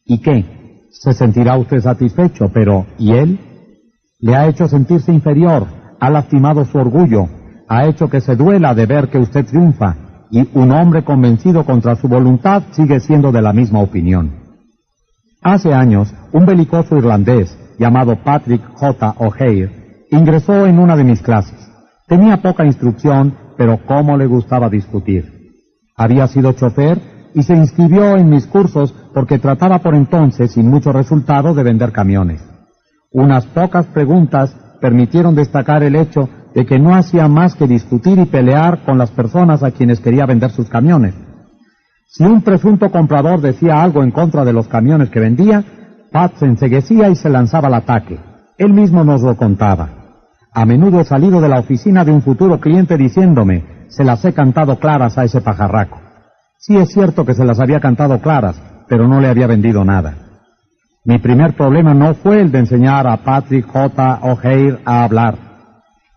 ¿Y 0.06 0.20
qué? 0.20 0.88
Se 0.92 1.14
sentirá 1.14 1.56
usted 1.58 1.82
satisfecho, 1.82 2.50
pero 2.52 2.86
¿y 2.98 3.14
él? 3.14 3.40
Le 4.20 4.36
ha 4.36 4.48
hecho 4.48 4.68
sentirse 4.68 5.14
inferior, 5.14 5.68
ha 6.00 6.10
lastimado 6.10 6.66
su 6.66 6.78
orgullo, 6.78 7.30
ha 7.68 7.86
hecho 7.86 8.10
que 8.10 8.20
se 8.20 8.36
duela 8.36 8.74
de 8.74 8.86
ver 8.88 9.10
que 9.10 9.20
usted 9.20 9.46
triunfa, 9.46 9.96
y 10.32 10.48
un 10.54 10.72
hombre 10.72 11.04
convencido 11.04 11.64
contra 11.64 11.96
su 11.96 12.08
voluntad 12.08 12.64
sigue 12.72 13.00
siendo 13.00 13.32
de 13.32 13.42
la 13.42 13.54
misma 13.54 13.80
opinión. 13.80 14.32
Hace 15.42 15.74
años, 15.74 16.14
un 16.34 16.46
belicoso 16.46 16.98
irlandés 16.98 17.56
llamado 17.78 18.18
Patrick 18.24 18.62
J. 18.74 19.16
O'Hare 19.20 20.08
ingresó 20.12 20.66
en 20.66 20.80
una 20.80 20.98
de 20.98 21.04
mis 21.04 21.22
clases. 21.22 21.69
Tenía 22.10 22.38
poca 22.38 22.66
instrucción, 22.66 23.36
pero 23.56 23.86
cómo 23.86 24.18
le 24.18 24.26
gustaba 24.26 24.68
discutir. 24.68 25.54
Había 25.96 26.28
sido 26.28 26.54
chofer 26.54 27.00
y 27.36 27.44
se 27.44 27.54
inscribió 27.54 28.18
en 28.18 28.30
mis 28.30 28.48
cursos 28.48 28.92
porque 29.14 29.38
trataba 29.38 29.78
por 29.78 29.94
entonces, 29.94 30.54
sin 30.54 30.68
mucho 30.68 30.92
resultado, 30.92 31.54
de 31.54 31.62
vender 31.62 31.92
camiones. 31.92 32.44
Unas 33.12 33.46
pocas 33.46 33.86
preguntas 33.86 34.56
permitieron 34.82 35.36
destacar 35.36 35.84
el 35.84 35.96
hecho 35.96 36.28
de 36.56 36.66
que 36.66 36.80
no 36.80 36.96
hacía 36.96 37.28
más 37.28 37.54
que 37.54 37.68
discutir 37.68 38.18
y 38.18 38.26
pelear 38.26 38.84
con 38.86 38.98
las 38.98 39.12
personas 39.12 39.62
a 39.62 39.70
quienes 39.70 40.00
quería 40.00 40.26
vender 40.26 40.50
sus 40.50 40.68
camiones. 40.68 41.14
Si 42.08 42.24
un 42.24 42.42
presunto 42.42 42.90
comprador 42.90 43.40
decía 43.40 43.84
algo 43.84 44.02
en 44.02 44.10
contra 44.10 44.44
de 44.44 44.54
los 44.54 44.68
camiones 44.68 45.12
que 45.12 45.20
vendía, 45.20 45.64
Pat 46.12 46.38
se 46.38 46.46
enseguecía 46.46 47.10
y 47.10 47.16
se 47.16 47.30
lanzaba 47.30 47.68
al 47.68 47.76
ataque. 47.76 48.20
Él 48.58 48.74
mismo 48.74 49.04
nos 49.04 49.22
lo 49.22 49.38
contaba. 49.38 49.99
A 50.60 50.66
menudo 50.66 51.00
he 51.00 51.06
salido 51.06 51.40
de 51.40 51.48
la 51.48 51.62
oficina 51.62 52.04
de 52.04 52.12
un 52.12 52.22
futuro 52.22 52.60
cliente 52.60 52.98
diciéndome, 52.98 53.64
se 53.88 54.04
las 54.04 54.26
he 54.26 54.34
cantado 54.34 54.78
claras 54.78 55.18
a 55.18 55.24
ese 55.24 55.40
pajarraco. 55.40 56.02
Sí 56.58 56.76
es 56.76 56.90
cierto 56.90 57.26
que 57.26 57.34
se 57.34 57.46
las 57.46 57.62
había 57.62 57.80
cantado 57.80 58.20
claras, 58.20 58.62
pero 58.90 59.08
no 59.08 59.22
le 59.22 59.30
había 59.30 59.48
vendido 59.48 59.86
nada. 59.86 60.16
Mi 61.06 61.18
primer 61.18 61.56
problema 61.56 61.94
no 61.94 62.14
fue 62.14 62.42
el 62.42 62.52
de 62.52 62.60
enseñar 62.60 63.08
a 63.08 63.16
Patrick 63.24 63.68
J. 63.68 64.20
O'Hare 64.22 64.80
a 64.84 65.06
hablar. 65.06 65.38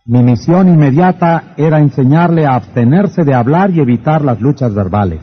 Mi 0.06 0.24
misión 0.24 0.68
inmediata 0.68 1.54
era 1.56 1.78
enseñarle 1.78 2.44
a 2.44 2.56
abstenerse 2.56 3.22
de 3.22 3.34
hablar 3.34 3.70
y 3.70 3.78
evitar 3.78 4.24
las 4.24 4.40
luchas 4.40 4.74
verbales. 4.74 5.20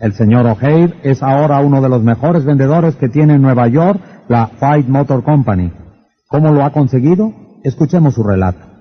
El 0.00 0.14
señor 0.14 0.48
O'Hare 0.48 0.96
es 1.04 1.22
ahora 1.22 1.60
uno 1.60 1.80
de 1.80 1.88
los 1.88 2.02
mejores 2.02 2.44
vendedores 2.44 2.96
que 2.96 3.08
tiene 3.08 3.34
en 3.34 3.42
Nueva 3.42 3.68
York 3.68 4.00
la 4.26 4.50
White 4.60 4.90
Motor 4.90 5.22
Company. 5.22 5.70
¿Cómo 6.26 6.50
lo 6.50 6.64
ha 6.64 6.70
conseguido? 6.70 7.41
Escuchemos 7.62 8.14
su 8.14 8.22
relato. 8.22 8.72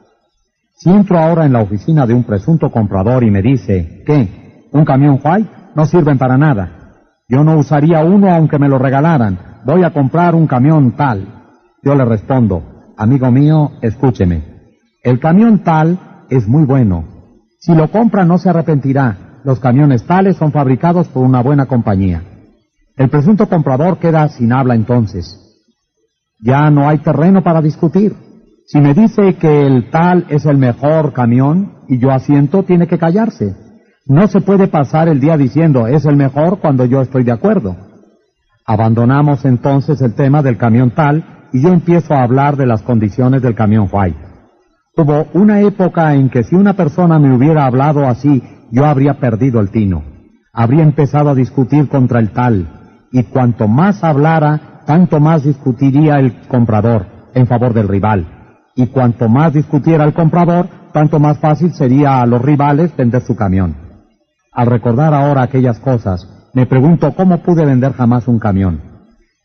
Si 0.74 0.90
entro 0.90 1.20
ahora 1.20 1.46
en 1.46 1.54
la 1.54 1.62
oficina 1.62 2.08
de 2.08 2.14
un 2.14 2.24
presunto 2.24 2.72
comprador 2.72 3.24
y 3.24 3.30
me 3.30 3.42
dice, 3.42 4.04
¿qué? 4.06 4.68
¿Un 4.72 4.84
camión 4.84 5.20
White? 5.24 5.50
No 5.76 5.86
sirven 5.86 6.18
para 6.18 6.38
nada. 6.38 6.94
Yo 7.30 7.44
no 7.44 7.58
usaría 7.58 8.04
uno 8.04 8.34
aunque 8.34 8.58
me 8.58 8.68
lo 8.68 8.80
regalaran. 8.80 9.38
Voy 9.64 9.84
a 9.84 9.94
comprar 9.94 10.34
un 10.34 10.48
camión 10.48 10.94
tal. 10.94 11.28
Yo 11.84 11.94
le 11.94 12.04
respondo, 12.04 12.64
amigo 12.98 13.30
mío, 13.30 13.72
escúcheme. 13.82 14.44
El 15.04 15.20
camión 15.20 15.60
tal 15.60 16.26
es 16.30 16.48
muy 16.48 16.66
bueno. 16.66 17.06
Si 17.60 17.76
lo 17.76 17.92
compra 17.92 18.26
no 18.26 18.40
se 18.40 18.50
arrepentirá. 18.50 19.40
Los 19.44 19.60
camiones 19.60 20.06
tales 20.06 20.38
son 20.38 20.52
fabricados 20.52 21.08
por 21.08 21.24
una 21.24 21.42
buena 21.42 21.68
compañía. 21.68 22.24
El 22.96 23.10
presunto 23.10 23.48
comprador 23.48 24.00
queda 24.00 24.28
sin 24.30 24.52
habla 24.52 24.74
entonces. 24.74 25.38
Ya 26.40 26.70
no 26.72 26.90
hay 26.90 27.00
terreno 27.00 27.44
para 27.44 27.62
discutir. 27.62 28.16
Si 28.72 28.80
me 28.80 28.94
dice 28.94 29.34
que 29.34 29.68
el 29.68 29.90
tal 29.90 30.28
es 30.30 30.46
el 30.46 30.58
mejor 30.58 31.12
camión 31.12 31.74
y 31.90 31.98
yo 31.98 32.10
asiento, 32.10 32.64
tiene 32.64 32.88
que 32.88 32.98
callarse. 32.98 33.54
No 34.06 34.28
se 34.28 34.40
puede 34.40 34.70
pasar 34.70 35.10
el 35.10 35.20
día 35.20 35.36
diciendo 35.36 35.88
es 35.88 36.06
el 36.06 36.16
mejor 36.16 36.60
cuando 36.60 36.86
yo 36.86 37.02
estoy 37.02 37.26
de 37.26 37.34
acuerdo. 37.34 37.76
Abandonamos 38.66 39.44
entonces 39.44 40.00
el 40.02 40.14
tema 40.14 40.42
del 40.42 40.56
camión 40.56 40.92
tal 40.92 41.50
y 41.52 41.62
yo 41.62 41.68
empiezo 41.68 42.14
a 42.14 42.24
hablar 42.24 42.56
de 42.56 42.66
las 42.66 42.82
condiciones 42.82 43.42
del 43.42 43.56
camión 43.56 43.90
white. 43.92 44.18
Hubo 44.96 45.28
una 45.34 45.60
época 45.60 46.16
en 46.16 46.30
que 46.30 46.44
si 46.44 46.56
una 46.56 46.72
persona 46.72 47.20
me 47.20 47.36
hubiera 47.36 47.66
hablado 47.66 48.08
así, 48.08 48.42
yo 48.72 48.86
habría 48.86 49.16
perdido 49.16 49.60
el 49.60 49.70
tino. 49.70 50.02
Habría 50.54 50.84
empezado 50.84 51.30
a 51.30 51.36
discutir 51.36 51.90
contra 51.90 52.20
el 52.20 52.30
tal, 52.30 52.70
y 53.12 53.24
cuanto 53.24 53.68
más 53.68 54.02
hablara, 54.02 54.84
tanto 54.86 55.20
más 55.20 55.44
discutiría 55.44 56.20
el 56.20 56.48
comprador 56.48 57.06
en 57.34 57.48
favor 57.48 57.74
del 57.74 57.90
rival. 57.90 58.41
Y 58.76 58.88
cuanto 58.88 59.28
más 59.28 59.54
discutiera 59.54 60.04
el 60.04 60.14
comprador, 60.14 60.68
tanto 60.94 61.20
más 61.20 61.38
fácil 61.40 61.74
sería 61.74 62.22
a 62.22 62.26
los 62.26 62.42
rivales 62.42 62.96
vender 62.96 63.22
su 63.22 63.36
camión. 63.36 63.76
Al 64.54 64.68
recordar 64.68 65.14
ahora 65.14 65.44
aquellas 65.44 65.80
cosas, 65.80 66.28
me 66.54 66.66
pregunto 66.66 67.14
cómo 67.16 67.38
pude 67.40 67.66
vender 67.66 67.94
jamás 67.94 68.28
un 68.28 68.40
camión. 68.40 68.82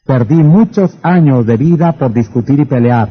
Perdí 0.05 0.37
muchos 0.37 0.97
años 1.03 1.47
de 1.47 1.57
vida 1.57 1.93
por 1.93 2.13
discutir 2.13 2.61
y 2.61 2.65
pelear. 2.65 3.09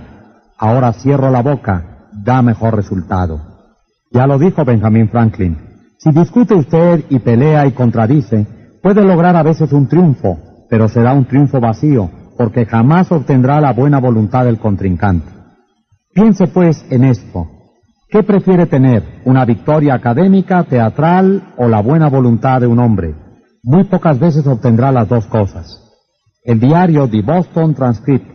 Ahora 0.58 0.94
cierro 0.94 1.30
la 1.32 1.42
boca 1.42 2.10
da 2.12 2.42
mejor 2.42 2.76
resultado. 2.76 3.40
Ya 4.12 4.28
lo 4.28 4.38
dijo 4.40 4.64
Benjamin 4.64 5.10
Franklin. 5.10 5.58
Si 5.98 6.12
discute 6.12 6.54
usted 6.54 7.06
y 7.10 7.20
pelea 7.20 7.66
y 7.66 7.72
contradice, 7.72 8.46
puede 8.82 9.04
lograr 9.04 9.36
a 9.36 9.44
veces 9.44 9.72
un 9.74 9.88
triunfo, 9.88 10.38
pero 10.70 10.88
será 10.88 11.14
un 11.14 11.26
triunfo 11.26 11.60
vacío, 11.60 12.10
porque 12.38 12.66
jamás 12.66 13.12
obtendrá 13.12 13.60
la 13.60 13.74
buena 13.74 14.00
voluntad 14.00 14.46
del 14.46 14.60
contrincante. 14.60 15.35
Piense 16.16 16.48
pues 16.48 16.86
en 16.92 17.04
esto. 17.04 17.46
¿Qué 18.08 18.24
prefiere 18.24 18.68
tener, 18.68 19.04
una 19.26 19.44
victoria 19.44 19.96
académica, 19.96 20.64
teatral 20.64 21.52
o 21.58 21.68
la 21.68 21.82
buena 21.82 22.08
voluntad 22.08 22.62
de 22.62 22.68
un 22.68 22.80
hombre? 22.80 23.14
Muy 23.62 23.84
pocas 23.84 24.18
veces 24.18 24.48
obtendrá 24.48 24.94
las 24.94 25.10
dos 25.10 25.26
cosas. 25.26 25.68
El 26.46 26.62
diario 26.62 27.10
The 27.10 27.22
Boston 27.22 27.76
Transcript 27.76 28.26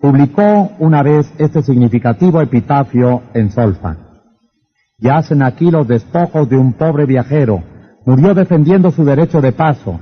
publicó 0.00 0.70
una 0.78 1.02
vez 1.02 1.26
este 1.36 1.60
significativo 1.62 2.40
epitafio 2.40 3.22
en 3.34 3.50
solfa. 3.50 3.96
Yacen 4.98 5.42
aquí 5.42 5.72
los 5.72 5.88
despojos 5.88 6.48
de 6.48 6.56
un 6.56 6.74
pobre 6.74 7.04
viajero. 7.04 7.64
Murió 8.06 8.34
defendiendo 8.34 8.92
su 8.92 9.04
derecho 9.04 9.40
de 9.40 9.50
paso. 9.50 9.98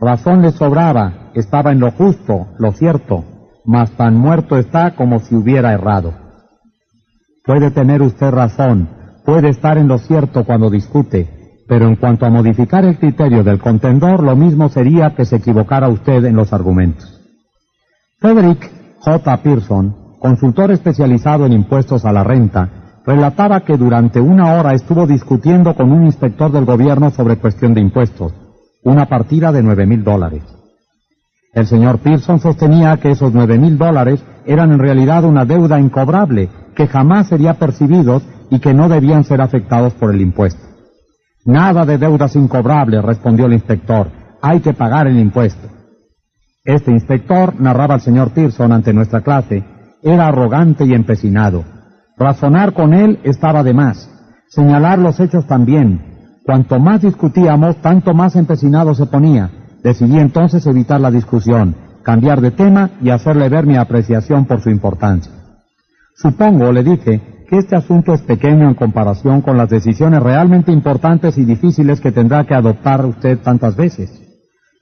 Razón 0.00 0.42
le 0.42 0.50
sobraba, 0.50 1.30
estaba 1.34 1.70
en 1.70 1.78
lo 1.78 1.92
justo, 1.92 2.48
lo 2.58 2.72
cierto, 2.72 3.24
mas 3.64 3.92
tan 3.92 4.16
muerto 4.16 4.58
está 4.58 4.96
como 4.96 5.20
si 5.20 5.36
hubiera 5.36 5.72
errado. 5.72 6.21
Puede 7.44 7.72
tener 7.72 8.02
usted 8.02 8.30
razón, 8.30 8.88
puede 9.24 9.48
estar 9.48 9.76
en 9.76 9.88
lo 9.88 9.98
cierto 9.98 10.44
cuando 10.44 10.70
discute, 10.70 11.64
pero 11.66 11.88
en 11.88 11.96
cuanto 11.96 12.24
a 12.24 12.30
modificar 12.30 12.84
el 12.84 12.98
criterio 12.98 13.42
del 13.42 13.58
contendor, 13.58 14.22
lo 14.22 14.36
mismo 14.36 14.68
sería 14.68 15.14
que 15.16 15.24
se 15.24 15.36
equivocara 15.36 15.88
usted 15.88 16.24
en 16.24 16.36
los 16.36 16.52
argumentos. 16.52 17.20
Frederick 18.20 18.70
J. 19.00 19.36
Pearson, 19.38 20.16
consultor 20.20 20.70
especializado 20.70 21.44
en 21.44 21.52
impuestos 21.52 22.04
a 22.04 22.12
la 22.12 22.22
renta, 22.22 22.68
relataba 23.04 23.64
que 23.64 23.76
durante 23.76 24.20
una 24.20 24.54
hora 24.54 24.74
estuvo 24.74 25.04
discutiendo 25.08 25.74
con 25.74 25.90
un 25.90 26.04
inspector 26.04 26.52
del 26.52 26.64
gobierno 26.64 27.10
sobre 27.10 27.38
cuestión 27.38 27.74
de 27.74 27.80
impuestos, 27.80 28.32
una 28.84 29.06
partida 29.06 29.50
de 29.50 29.64
nueve 29.64 29.84
mil 29.84 30.04
dólares. 30.04 30.44
El 31.52 31.66
señor 31.66 31.98
Pearson 31.98 32.38
sostenía 32.38 32.96
que 32.98 33.10
esos 33.10 33.34
nueve 33.34 33.58
mil 33.58 33.76
dólares 33.76 34.24
eran 34.46 34.70
en 34.70 34.78
realidad 34.78 35.24
una 35.24 35.44
deuda 35.44 35.80
incobrable 35.80 36.48
que 36.74 36.86
jamás 36.86 37.28
sería 37.28 37.54
percibidos 37.54 38.22
y 38.50 38.58
que 38.60 38.74
no 38.74 38.88
debían 38.88 39.24
ser 39.24 39.40
afectados 39.40 39.94
por 39.94 40.14
el 40.14 40.20
impuesto. 40.20 40.62
Nada 41.44 41.84
de 41.84 41.98
deudas 41.98 42.36
incobrables, 42.36 43.02
respondió 43.02 43.46
el 43.46 43.54
inspector. 43.54 44.08
Hay 44.40 44.60
que 44.60 44.74
pagar 44.74 45.06
el 45.06 45.18
impuesto. 45.18 45.68
Este 46.64 46.92
inspector, 46.92 47.60
narraba 47.60 47.96
el 47.96 48.00
señor 48.00 48.30
Pearson 48.30 48.72
ante 48.72 48.92
nuestra 48.92 49.22
clase, 49.22 49.64
era 50.02 50.28
arrogante 50.28 50.84
y 50.84 50.94
empecinado. 50.94 51.64
Razonar 52.16 52.72
con 52.72 52.94
él 52.94 53.18
estaba 53.24 53.62
de 53.62 53.74
más. 53.74 54.08
Señalar 54.48 54.98
los 54.98 55.18
hechos 55.18 55.46
también. 55.46 56.38
Cuanto 56.44 56.78
más 56.78 57.02
discutíamos, 57.02 57.76
tanto 57.76 58.14
más 58.14 58.36
empecinado 58.36 58.94
se 58.94 59.06
ponía. 59.06 59.50
Decidí 59.82 60.18
entonces 60.18 60.66
evitar 60.66 61.00
la 61.00 61.10
discusión, 61.10 61.74
cambiar 62.02 62.40
de 62.40 62.50
tema 62.52 62.90
y 63.00 63.10
hacerle 63.10 63.48
ver 63.48 63.66
mi 63.66 63.76
apreciación 63.76 64.44
por 64.44 64.60
su 64.60 64.70
importancia. 64.70 65.32
Supongo, 66.14 66.72
le 66.72 66.82
dije, 66.82 67.20
que 67.52 67.58
este 67.58 67.76
asunto 67.76 68.14
es 68.14 68.22
pequeño 68.22 68.66
en 68.66 68.72
comparación 68.74 69.42
con 69.42 69.58
las 69.58 69.68
decisiones 69.68 70.22
realmente 70.22 70.72
importantes 70.72 71.36
y 71.36 71.44
difíciles 71.44 72.00
que 72.00 72.10
tendrá 72.10 72.46
que 72.46 72.54
adoptar 72.54 73.04
usted 73.04 73.40
tantas 73.40 73.76
veces. 73.76 74.10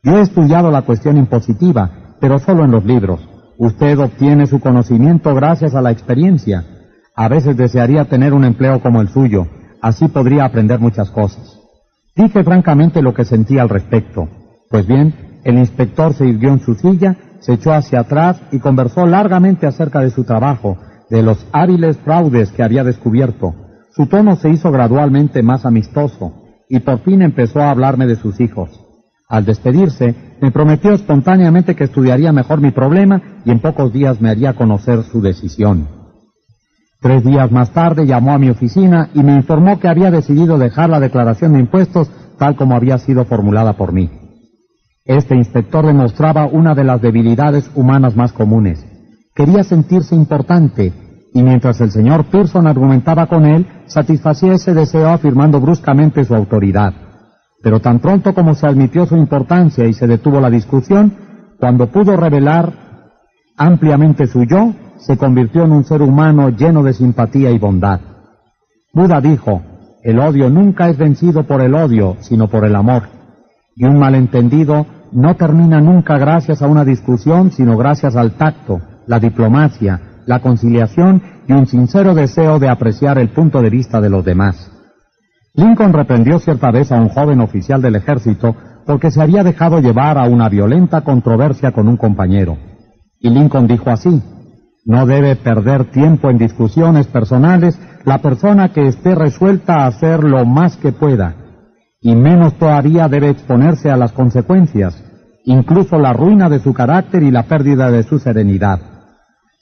Yo 0.04 0.18
he 0.18 0.20
estudiado 0.20 0.70
la 0.70 0.82
cuestión 0.82 1.16
impositiva, 1.16 2.14
pero 2.20 2.38
solo 2.38 2.64
en 2.64 2.70
los 2.70 2.84
libros. 2.84 3.28
Usted 3.58 3.98
obtiene 3.98 4.46
su 4.46 4.60
conocimiento 4.60 5.34
gracias 5.34 5.74
a 5.74 5.82
la 5.82 5.90
experiencia. 5.90 6.64
A 7.16 7.26
veces 7.26 7.56
desearía 7.56 8.04
tener 8.04 8.32
un 8.32 8.44
empleo 8.44 8.80
como 8.80 9.00
el 9.00 9.08
suyo. 9.08 9.48
Así 9.82 10.06
podría 10.06 10.44
aprender 10.44 10.78
muchas 10.78 11.10
cosas. 11.10 11.58
Dije 12.14 12.44
francamente 12.44 13.02
lo 13.02 13.12
que 13.12 13.24
sentía 13.24 13.62
al 13.62 13.68
respecto. 13.68 14.28
Pues 14.70 14.86
bien, 14.86 15.40
el 15.42 15.58
inspector 15.58 16.14
se 16.14 16.24
irguió 16.24 16.50
en 16.50 16.60
su 16.60 16.74
silla, 16.76 17.16
se 17.40 17.54
echó 17.54 17.72
hacia 17.72 17.98
atrás 17.98 18.40
y 18.52 18.60
conversó 18.60 19.06
largamente 19.06 19.66
acerca 19.66 19.98
de 19.98 20.10
su 20.10 20.22
trabajo, 20.22 20.78
de 21.10 21.22
los 21.22 21.44
hábiles 21.52 21.98
fraudes 21.98 22.52
que 22.52 22.62
había 22.62 22.84
descubierto. 22.84 23.54
Su 23.94 24.06
tono 24.06 24.36
se 24.36 24.48
hizo 24.50 24.70
gradualmente 24.70 25.42
más 25.42 25.66
amistoso 25.66 26.32
y 26.68 26.78
por 26.78 27.00
fin 27.00 27.22
empezó 27.22 27.60
a 27.60 27.70
hablarme 27.70 28.06
de 28.06 28.16
sus 28.16 28.40
hijos. 28.40 28.70
Al 29.28 29.44
despedirse, 29.44 30.14
me 30.40 30.50
prometió 30.50 30.92
espontáneamente 30.92 31.74
que 31.74 31.84
estudiaría 31.84 32.32
mejor 32.32 32.60
mi 32.60 32.70
problema 32.70 33.40
y 33.44 33.50
en 33.50 33.60
pocos 33.60 33.92
días 33.92 34.20
me 34.20 34.30
haría 34.30 34.54
conocer 34.54 35.02
su 35.02 35.20
decisión. 35.20 35.88
Tres 37.00 37.24
días 37.24 37.50
más 37.50 37.72
tarde 37.72 38.06
llamó 38.06 38.32
a 38.32 38.38
mi 38.38 38.50
oficina 38.50 39.10
y 39.14 39.22
me 39.22 39.34
informó 39.34 39.78
que 39.80 39.88
había 39.88 40.10
decidido 40.10 40.58
dejar 40.58 40.90
la 40.90 41.00
declaración 41.00 41.54
de 41.54 41.60
impuestos 41.60 42.10
tal 42.38 42.56
como 42.56 42.74
había 42.74 42.98
sido 42.98 43.24
formulada 43.24 43.74
por 43.74 43.92
mí. 43.92 44.10
Este 45.04 45.34
inspector 45.34 45.86
demostraba 45.86 46.46
una 46.46 46.74
de 46.74 46.84
las 46.84 47.00
debilidades 47.00 47.70
humanas 47.74 48.16
más 48.16 48.32
comunes. 48.32 48.84
Quería 49.34 49.64
sentirse 49.64 50.14
importante 50.14 50.92
y 51.32 51.42
mientras 51.42 51.80
el 51.80 51.90
señor 51.90 52.24
Pearson 52.24 52.66
argumentaba 52.66 53.26
con 53.26 53.46
él, 53.46 53.66
satisfacía 53.86 54.54
ese 54.54 54.74
deseo 54.74 55.08
afirmando 55.08 55.60
bruscamente 55.60 56.24
su 56.24 56.34
autoridad. 56.34 56.92
Pero 57.62 57.80
tan 57.80 58.00
pronto 58.00 58.34
como 58.34 58.54
se 58.54 58.66
admitió 58.66 59.06
su 59.06 59.16
importancia 59.16 59.86
y 59.86 59.92
se 59.92 60.06
detuvo 60.06 60.40
la 60.40 60.50
discusión, 60.50 61.14
cuando 61.58 61.88
pudo 61.88 62.16
revelar 62.16 62.72
ampliamente 63.56 64.26
su 64.26 64.44
yo, 64.44 64.72
se 64.98 65.16
convirtió 65.16 65.64
en 65.64 65.72
un 65.72 65.84
ser 65.84 66.02
humano 66.02 66.50
lleno 66.50 66.82
de 66.82 66.94
simpatía 66.94 67.50
y 67.50 67.58
bondad. 67.58 68.00
Buda 68.92 69.20
dijo, 69.20 69.62
el 70.02 70.18
odio 70.18 70.50
nunca 70.50 70.88
es 70.88 70.98
vencido 70.98 71.44
por 71.44 71.60
el 71.60 71.74
odio, 71.74 72.16
sino 72.20 72.48
por 72.48 72.64
el 72.64 72.74
amor. 72.74 73.04
Y 73.76 73.84
un 73.84 73.98
malentendido 73.98 74.86
no 75.12 75.36
termina 75.36 75.80
nunca 75.80 76.18
gracias 76.18 76.62
a 76.62 76.66
una 76.66 76.84
discusión, 76.84 77.52
sino 77.52 77.76
gracias 77.76 78.16
al 78.16 78.32
tacto, 78.32 78.80
la 79.06 79.20
diplomacia, 79.20 80.00
la 80.30 80.38
conciliación 80.38 81.20
y 81.48 81.52
un 81.52 81.66
sincero 81.66 82.14
deseo 82.14 82.60
de 82.60 82.68
apreciar 82.68 83.18
el 83.18 83.30
punto 83.30 83.60
de 83.60 83.68
vista 83.68 84.00
de 84.00 84.08
los 84.08 84.24
demás. 84.24 84.70
Lincoln 85.54 85.92
reprendió 85.92 86.38
cierta 86.38 86.70
vez 86.70 86.92
a 86.92 87.00
un 87.00 87.08
joven 87.08 87.40
oficial 87.40 87.82
del 87.82 87.96
ejército 87.96 88.54
porque 88.86 89.10
se 89.10 89.20
había 89.20 89.42
dejado 89.42 89.80
llevar 89.80 90.18
a 90.18 90.28
una 90.28 90.48
violenta 90.48 91.00
controversia 91.00 91.72
con 91.72 91.88
un 91.88 91.96
compañero. 91.96 92.56
Y 93.18 93.28
Lincoln 93.28 93.66
dijo 93.66 93.90
así, 93.90 94.22
no 94.86 95.04
debe 95.04 95.34
perder 95.34 95.90
tiempo 95.90 96.30
en 96.30 96.38
discusiones 96.38 97.08
personales 97.08 97.76
la 98.04 98.18
persona 98.18 98.68
que 98.72 98.86
esté 98.86 99.16
resuelta 99.16 99.82
a 99.82 99.86
hacer 99.88 100.22
lo 100.22 100.46
más 100.46 100.76
que 100.76 100.92
pueda, 100.92 101.34
y 102.00 102.14
menos 102.14 102.54
todavía 102.54 103.08
debe 103.08 103.30
exponerse 103.30 103.90
a 103.90 103.96
las 103.96 104.12
consecuencias, 104.12 105.02
incluso 105.44 105.98
la 105.98 106.12
ruina 106.12 106.48
de 106.48 106.60
su 106.60 106.72
carácter 106.72 107.24
y 107.24 107.32
la 107.32 107.42
pérdida 107.42 107.90
de 107.90 108.04
su 108.04 108.20
serenidad. 108.20 108.99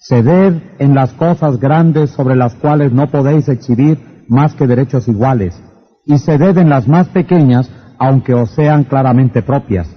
Ceded 0.00 0.54
en 0.78 0.94
las 0.94 1.12
cosas 1.12 1.58
grandes 1.58 2.10
sobre 2.10 2.36
las 2.36 2.54
cuales 2.54 2.92
no 2.92 3.08
podéis 3.08 3.48
exhibir 3.48 4.24
más 4.28 4.54
que 4.54 4.68
derechos 4.68 5.08
iguales, 5.08 5.60
y 6.06 6.18
se 6.18 6.38
deben 6.38 6.70
las 6.70 6.86
más 6.86 7.08
pequeñas, 7.08 7.68
aunque 7.98 8.32
os 8.32 8.50
sean 8.52 8.84
claramente 8.84 9.42
propias. 9.42 9.88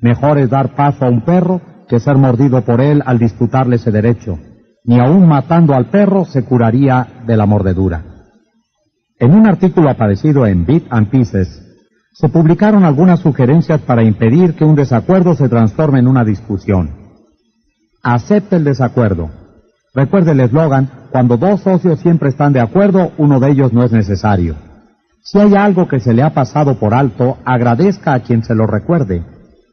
Mejor 0.00 0.38
es 0.38 0.50
dar 0.50 0.74
paso 0.74 1.06
a 1.06 1.08
un 1.08 1.22
perro 1.22 1.62
que 1.88 1.98
ser 1.98 2.16
mordido 2.18 2.60
por 2.62 2.82
él 2.82 3.02
al 3.06 3.18
disputarle 3.18 3.76
ese 3.76 3.90
derecho. 3.90 4.38
Ni 4.84 5.00
aun 5.00 5.26
matando 5.26 5.74
al 5.74 5.86
perro 5.86 6.26
se 6.26 6.44
curaría 6.44 7.22
de 7.26 7.36
la 7.36 7.46
mordedura. 7.46 8.04
En 9.18 9.32
un 9.34 9.46
artículo 9.46 9.88
aparecido 9.88 10.46
en 10.46 10.66
Bit 10.66 10.86
and 10.90 11.08
Pieces, 11.08 11.64
se 12.12 12.28
publicaron 12.28 12.84
algunas 12.84 13.20
sugerencias 13.20 13.80
para 13.80 14.02
impedir 14.02 14.54
que 14.54 14.64
un 14.64 14.76
desacuerdo 14.76 15.34
se 15.34 15.48
transforme 15.48 16.00
en 16.00 16.06
una 16.06 16.24
discusión. 16.24 16.97
Acepte 18.02 18.56
el 18.56 18.64
desacuerdo. 18.64 19.30
Recuerde 19.94 20.32
el 20.32 20.40
eslogan, 20.40 20.88
cuando 21.10 21.36
dos 21.36 21.62
socios 21.62 21.98
siempre 22.00 22.28
están 22.28 22.52
de 22.52 22.60
acuerdo, 22.60 23.12
uno 23.18 23.40
de 23.40 23.50
ellos 23.50 23.72
no 23.72 23.82
es 23.82 23.92
necesario. 23.92 24.54
Si 25.22 25.38
hay 25.38 25.54
algo 25.56 25.88
que 25.88 26.00
se 26.00 26.14
le 26.14 26.22
ha 26.22 26.32
pasado 26.32 26.78
por 26.78 26.94
alto, 26.94 27.38
agradezca 27.44 28.14
a 28.14 28.20
quien 28.20 28.44
se 28.44 28.54
lo 28.54 28.66
recuerde. 28.66 29.22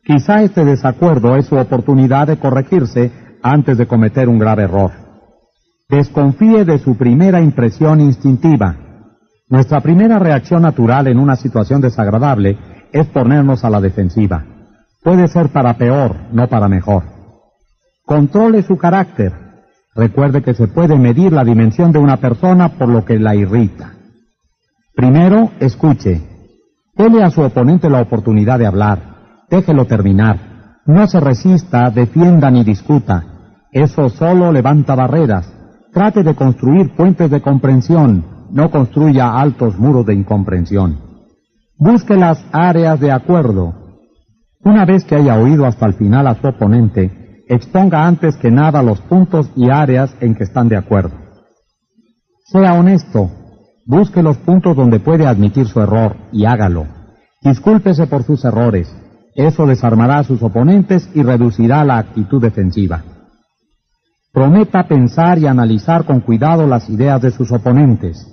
Quizá 0.04 0.42
este 0.42 0.66
desacuerdo 0.66 1.36
es 1.36 1.46
su 1.46 1.56
oportunidad 1.56 2.28
de 2.28 2.38
corregirse 2.38 3.12
antes 3.42 3.78
de 3.78 3.88
cometer 3.88 4.28
un 4.28 4.40
grave 4.40 4.64
error. 4.64 4.92
Desconfíe 5.88 6.66
de 6.66 6.80
su 6.80 6.98
primera 6.98 7.42
impresión 7.42 8.02
instintiva. 8.02 8.76
Nuestra 9.48 9.82
primera 9.82 10.18
reacción 10.18 10.64
natural 10.64 11.08
en 11.08 11.20
una 11.20 11.36
situación 11.36 11.80
desagradable 11.80 12.58
es 12.92 13.06
ponernos 13.08 13.64
a 13.64 13.70
la 13.70 13.80
defensiva. 13.80 14.44
Puede 15.04 15.28
ser 15.28 15.50
para 15.50 15.76
peor, 15.76 16.16
no 16.32 16.48
para 16.48 16.68
mejor. 16.68 17.15
Controle 18.06 18.62
su 18.62 18.78
carácter. 18.78 19.34
Recuerde 19.96 20.44
que 20.44 20.54
se 20.54 20.68
puede 20.68 20.96
medir 20.98 21.34
la 21.34 21.44
dimensión 21.44 21.92
de 21.92 21.98
una 21.98 22.18
persona 22.18 22.70
por 22.78 22.88
lo 22.88 23.04
que 23.04 23.18
la 23.18 23.34
irrita. 23.34 23.94
Primero, 24.94 25.50
escuche. 25.60 26.22
Dele 26.96 27.24
a 27.24 27.32
su 27.32 27.42
oponente 27.42 27.90
la 27.90 28.02
oportunidad 28.02 28.60
de 28.60 28.68
hablar. 28.68 29.46
Déjelo 29.50 29.86
terminar. 29.86 30.38
No 30.86 31.08
se 31.08 31.20
resista, 31.20 31.90
defienda 31.90 32.52
ni 32.52 32.64
discuta. 32.64 33.24
Eso 33.72 34.10
solo 34.10 34.52
levanta 34.52 34.94
barreras. 34.94 35.52
Trate 35.92 36.22
de 36.22 36.36
construir 36.36 36.96
puentes 36.96 37.32
de 37.32 37.42
comprensión. 37.42 38.24
No 38.52 38.70
construya 38.70 39.34
altos 39.34 39.80
muros 39.80 40.06
de 40.06 40.14
incomprensión. 40.14 41.00
Busque 41.78 42.16
las 42.16 42.46
áreas 42.52 43.00
de 43.00 43.12
acuerdo. 43.12 43.74
Una 44.64 44.86
vez 44.86 45.04
que 45.06 45.16
haya 45.16 45.40
oído 45.40 45.66
hasta 45.66 45.88
el 45.88 45.94
final 45.94 46.28
a 46.28 46.36
su 46.36 46.48
oponente, 46.48 47.25
exponga 47.48 48.06
antes 48.06 48.36
que 48.38 48.52
nada 48.52 48.82
los 48.82 49.02
puntos 49.02 49.50
y 49.56 49.70
áreas 49.70 50.16
en 50.20 50.36
que 50.36 50.44
están 50.44 50.68
de 50.68 50.78
acuerdo. 50.78 51.16
Sea 52.46 52.74
honesto, 52.74 53.32
busque 53.86 54.22
los 54.22 54.38
puntos 54.38 54.76
donde 54.76 55.00
puede 55.00 55.26
admitir 55.26 55.68
su 55.68 55.80
error 55.82 56.16
y 56.32 56.46
hágalo. 56.46 56.86
Discúlpese 57.42 58.08
por 58.08 58.24
sus 58.24 58.46
errores. 58.46 58.94
Eso 59.36 59.66
desarmará 59.66 60.20
a 60.20 60.24
sus 60.24 60.42
oponentes 60.42 61.10
y 61.14 61.22
reducirá 61.22 61.84
la 61.84 61.98
actitud 61.98 62.42
defensiva. 62.42 63.04
Prometa 64.32 64.88
pensar 64.88 65.40
y 65.40 65.48
analizar 65.48 66.06
con 66.06 66.22
cuidado 66.22 66.68
las 66.68 66.90
ideas 66.90 67.22
de 67.22 67.32
sus 67.32 67.52
oponentes. 67.52 68.28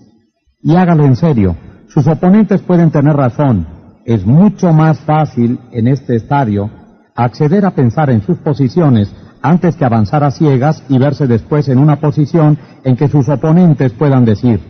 Y 0.63 0.77
hágalo 0.77 1.05
en 1.05 1.17
serio. 1.17 1.57
Sus 1.89 2.07
oponentes 2.07 2.61
pueden 2.63 2.91
tener 2.91 3.15
razón. 3.15 3.67
Es 4.05 4.27
mucho 4.27 4.73
más 4.73 5.01
fácil 5.01 5.61
en 5.71 5.89
este 5.89 6.17
estadio 6.17 6.71
acceder 7.15 7.65
a 7.67 7.73
pensar 7.73 8.11
en 8.11 8.23
sus 8.23 8.39
posiciones 8.39 9.13
antes 9.43 9.77
que 9.77 9.85
avanzar 9.85 10.23
a 10.25 10.31
ciegas 10.31 10.83
y 10.89 10.99
verse 10.99 11.27
después 11.27 11.69
en 11.69 11.79
una 11.79 12.01
posición 12.01 12.59
en 12.85 12.97
que 12.97 13.09
sus 13.09 13.29
oponentes 13.29 13.93
puedan 13.93 14.25
decir, 14.25 14.61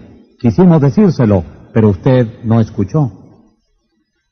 quisimos 0.40 0.80
decírselo, 0.80 1.44
pero 1.72 1.90
usted 1.90 2.26
no 2.44 2.60
escuchó. 2.60 3.10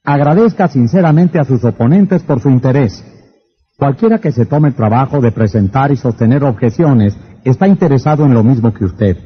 Agradezca 0.02 0.68
sinceramente 0.68 1.39
a 1.39 1.44
sus 1.44 1.62
oponentes 1.62 2.22
por 2.22 2.40
su 2.40 2.48
interés. 2.48 3.05
Cualquiera 3.76 4.18
que 4.18 4.32
se 4.32 4.47
tome 4.47 4.68
el 4.68 4.74
trabajo 4.74 5.20
de 5.20 5.32
presentar 5.32 5.92
y 5.92 5.97
sostener 5.97 6.42
objeciones 6.44 7.16
está 7.44 7.68
interesado 7.68 8.24
en 8.24 8.34
lo 8.34 8.42
mismo 8.42 8.72
que 8.72 8.84
usted. 8.84 9.16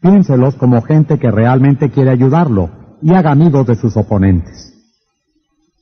Piénselos 0.00 0.54
como 0.56 0.80
gente 0.82 1.18
que 1.18 1.30
realmente 1.30 1.90
quiere 1.90 2.10
ayudarlo 2.10 2.70
y 3.02 3.14
haga 3.14 3.32
amigos 3.32 3.66
de 3.66 3.76
sus 3.76 3.96
oponentes. 3.96 4.77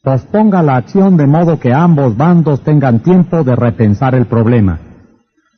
Posponga 0.07 0.63
la 0.63 0.77
acción 0.77 1.17
de 1.17 1.27
modo 1.27 1.59
que 1.59 1.75
ambos 1.75 2.17
bandos 2.17 2.61
tengan 2.61 3.01
tiempo 3.01 3.43
de 3.43 3.57
repensar 3.57 4.15
el 4.15 4.27
problema. 4.27 4.79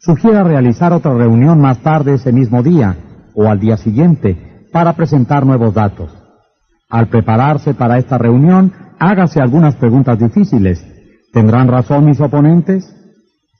Sugiera 0.01 0.43
realizar 0.43 0.91
otra 0.95 1.13
reunión 1.13 1.61
más 1.61 1.81
tarde 1.81 2.15
ese 2.15 2.33
mismo 2.33 2.63
día 2.63 2.97
o 3.35 3.47
al 3.47 3.61
día 3.61 3.77
siguiente 3.77 4.65
para 4.73 4.95
presentar 4.95 5.45
nuevos 5.45 5.75
datos. 5.75 6.17
Al 6.89 7.09
prepararse 7.09 7.75
para 7.75 7.99
esta 7.99 8.17
reunión, 8.17 8.73
hágase 8.99 9.39
algunas 9.39 9.77
preguntas 9.77 10.19
difíciles. 10.19 10.83
¿Tendrán 11.31 11.69
razón 11.69 12.07
mis 12.07 12.19
oponentes? 12.19 12.91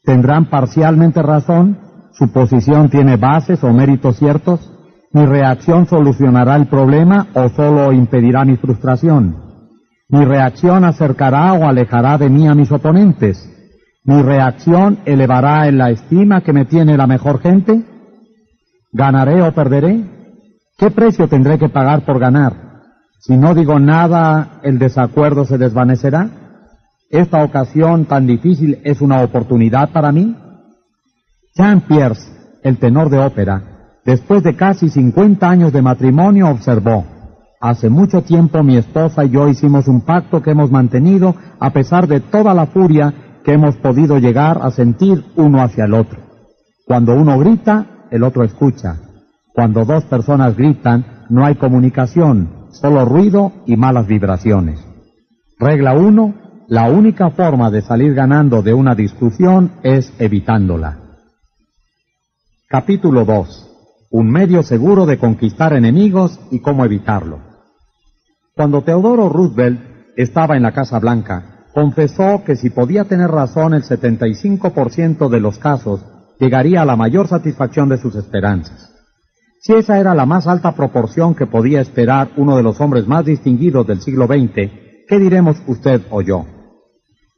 ¿Tendrán 0.05 0.47
parcialmente 0.47 1.21
razón? 1.21 1.77
¿Su 2.13 2.33
posición 2.33 2.89
tiene 2.89 3.19
bases 3.19 3.63
o 3.63 3.75
méritos 3.75 4.17
ciertos? 4.17 4.73
¿Mi 5.13 5.27
reacción 5.27 5.85
solucionará 5.85 6.57
el 6.57 6.67
problema 6.67 7.27
o 7.35 7.51
solo 7.51 7.93
impedirá 7.93 8.47
mi 8.47 8.57
frustración? 8.57 9.48
Mi 10.11 10.25
reacción 10.25 10.85
acercará 10.85 11.53
o 11.53 11.67
alejará 11.67 12.17
de 12.17 12.31
mí 12.31 12.49
a 12.49 12.55
mis 12.55 12.73
oponentes. 12.73 13.49
Mi 14.05 14.23
reacción 14.23 15.01
elevará 15.05 15.69
en 15.69 15.77
la 15.77 15.91
estima 15.91 16.41
que 16.41 16.55
me 16.55 16.65
tiene 16.65 16.97
la 16.97 17.07
mejor 17.07 17.41
gente. 17.41 17.85
¿Ganaré 18.91 19.43
o 19.43 19.53
perderé? 19.53 20.03
¿Qué 20.79 20.91
precio 20.91 21.29
tendré 21.29 21.59
que 21.59 21.69
pagar 21.69 22.07
por 22.07 22.19
ganar? 22.19 22.69
Si 23.21 23.37
no 23.37 23.55
digo 23.55 23.79
nada, 23.79 24.61
el 24.63 24.79
desacuerdo 24.79 25.45
se 25.45 25.59
desvanecerá. 25.59 26.31
¿Esta 27.11 27.45
ocasión 27.45 28.07
tan 28.07 28.27
difícil 28.27 28.81
es 28.85 29.03
una 29.03 29.23
oportunidad 29.23 29.91
para 29.91 30.11
mí? 30.11 30.35
Jean 31.55 31.83
Pierce, 31.83 32.31
el 32.63 32.79
tenor 32.79 33.11
de 33.11 33.19
ópera, 33.19 33.63
después 34.07 34.43
de 34.43 34.57
casi 34.57 34.89
50 34.89 35.49
años 35.51 35.73
de 35.73 35.83
matrimonio, 35.83 36.49
observó, 36.49 37.05
Hace 37.61 37.89
mucho 37.91 38.23
tiempo 38.23 38.63
mi 38.63 38.77
esposa 38.77 39.25
y 39.25 39.31
yo 39.31 39.49
hicimos 39.49 39.89
un 39.89 40.03
pacto 40.03 40.41
que 40.41 40.53
hemos 40.53 40.71
mantenido 40.71 41.35
a 41.59 41.71
pesar 41.71 42.07
de 42.07 42.21
toda 42.21 42.55
la 42.55 42.67
furia 42.67 43.13
que 43.45 43.53
hemos 43.53 43.77
podido 43.77 44.19
llegar 44.19 44.61
a 44.63 44.71
sentir 44.71 45.25
uno 45.35 45.61
hacia 45.63 45.85
el 45.87 45.95
otro. 45.95 46.21
Cuando 46.85 47.15
uno 47.15 47.37
grita, 47.39 48.07
el 48.11 48.23
otro 48.23 48.45
escucha. 48.45 48.97
Cuando 49.53 49.85
dos 49.85 50.05
personas 50.05 50.57
gritan, 50.57 51.25
no 51.31 51.45
hay 51.45 51.57
comunicación, 51.57 52.69
solo 52.71 53.05
ruido 53.05 53.53
y 53.67 53.77
malas 53.77 54.07
vibraciones. 54.07 54.79
Regla 55.59 55.95
1. 55.95 56.35
La 56.69 56.89
única 56.91 57.31
forma 57.31 57.71
de 57.71 57.83
salir 57.83 58.15
ganando 58.15 58.63
de 58.63 58.75
una 58.75 58.95
discusión 58.95 59.73
es 59.83 60.13
evitándola. 60.21 60.99
Capítulo 62.69 63.25
2. 63.25 64.07
Un 64.11 64.31
medio 64.31 64.63
seguro 64.63 65.07
de 65.07 65.19
conquistar 65.19 65.73
enemigos 65.73 66.39
y 66.51 66.61
cómo 66.61 66.85
evitarlo. 66.85 67.48
Cuando 68.59 68.83
Teodoro 68.83 69.29
Roosevelt 69.29 69.81
estaba 70.17 70.57
en 70.57 70.65
la 70.65 70.73
Casa 70.73 70.99
Blanca, 70.99 71.69
confesó 71.73 72.43
que 72.45 72.57
si 72.57 72.71
podía 72.71 73.05
tener 73.05 73.31
razón 73.31 73.73
el 73.73 73.85
75% 73.85 75.29
de 75.29 75.39
los 75.39 75.59
casos, 75.59 76.05
llegaría 76.41 76.83
a 76.83 76.85
la 76.85 76.97
mayor 76.97 77.29
satisfacción 77.29 77.89
de 77.89 77.99
sus 77.99 78.17
esperanzas. 78.17 78.93
Si 79.61 79.75
esa 79.75 80.01
era 80.01 80.13
la 80.13 80.27
más 80.27 80.49
alta 80.49 80.75
proporción 80.75 81.37
que 81.37 81.47
podía 81.47 81.81
esperar 81.81 82.31
uno 82.37 82.57
de 82.57 82.65
los 82.65 82.81
hombres 82.81 83.07
más 83.07 83.25
distinguidos 83.25 83.87
del 83.87 84.01
siglo 84.01 84.27
XX, 84.27 84.73
¿qué 85.07 85.21
diremos 85.21 85.63
usted 85.69 86.03
o 86.11 86.21
yo? 86.21 86.45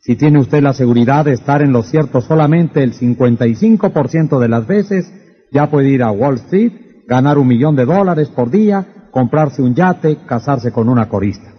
Si 0.00 0.16
tiene 0.16 0.40
usted 0.40 0.62
la 0.62 0.72
seguridad 0.72 1.26
de 1.26 1.34
estar 1.34 1.60
en 1.60 1.74
lo 1.74 1.82
cierto 1.82 2.22
solamente 2.22 2.82
el 2.82 2.94
55% 2.94 4.38
de 4.38 4.48
las 4.48 4.66
veces, 4.66 5.12
ya 5.52 5.68
puede 5.68 5.90
ir 5.90 6.02
a 6.02 6.12
Wall 6.12 6.36
Street, 6.36 6.72
ganar 7.06 7.36
un 7.36 7.46
millón 7.46 7.76
de 7.76 7.84
dólares 7.84 8.30
por 8.30 8.50
día 8.50 8.99
comprarse 9.10 9.62
un 9.62 9.74
yate, 9.74 10.18
casarse 10.26 10.72
con 10.72 10.88
una 10.88 11.08
corista. 11.08 11.52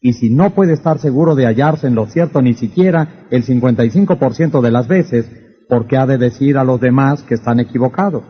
Y 0.00 0.12
si 0.12 0.30
no 0.30 0.50
puede 0.50 0.74
estar 0.74 0.98
seguro 0.98 1.34
de 1.34 1.46
hallarse 1.46 1.86
en 1.86 1.94
lo 1.94 2.06
cierto 2.06 2.42
ni 2.42 2.54
siquiera 2.54 3.26
el 3.30 3.44
55% 3.44 4.60
de 4.60 4.70
las 4.70 4.86
veces, 4.86 5.28
¿por 5.68 5.86
qué 5.86 5.96
ha 5.96 6.06
de 6.06 6.18
decir 6.18 6.58
a 6.58 6.64
los 6.64 6.80
demás 6.80 7.22
que 7.22 7.34
están 7.34 7.60
equivocados? 7.60 8.22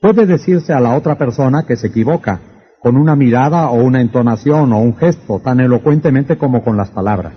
Puede 0.00 0.26
decirse 0.26 0.72
a 0.72 0.80
la 0.80 0.96
otra 0.96 1.16
persona 1.16 1.64
que 1.64 1.76
se 1.76 1.88
equivoca, 1.88 2.40
con 2.80 2.96
una 2.96 3.16
mirada 3.16 3.70
o 3.70 3.82
una 3.82 4.00
entonación 4.00 4.72
o 4.72 4.78
un 4.78 4.96
gesto 4.96 5.40
tan 5.40 5.60
elocuentemente 5.60 6.36
como 6.36 6.62
con 6.64 6.76
las 6.76 6.90
palabras. 6.90 7.34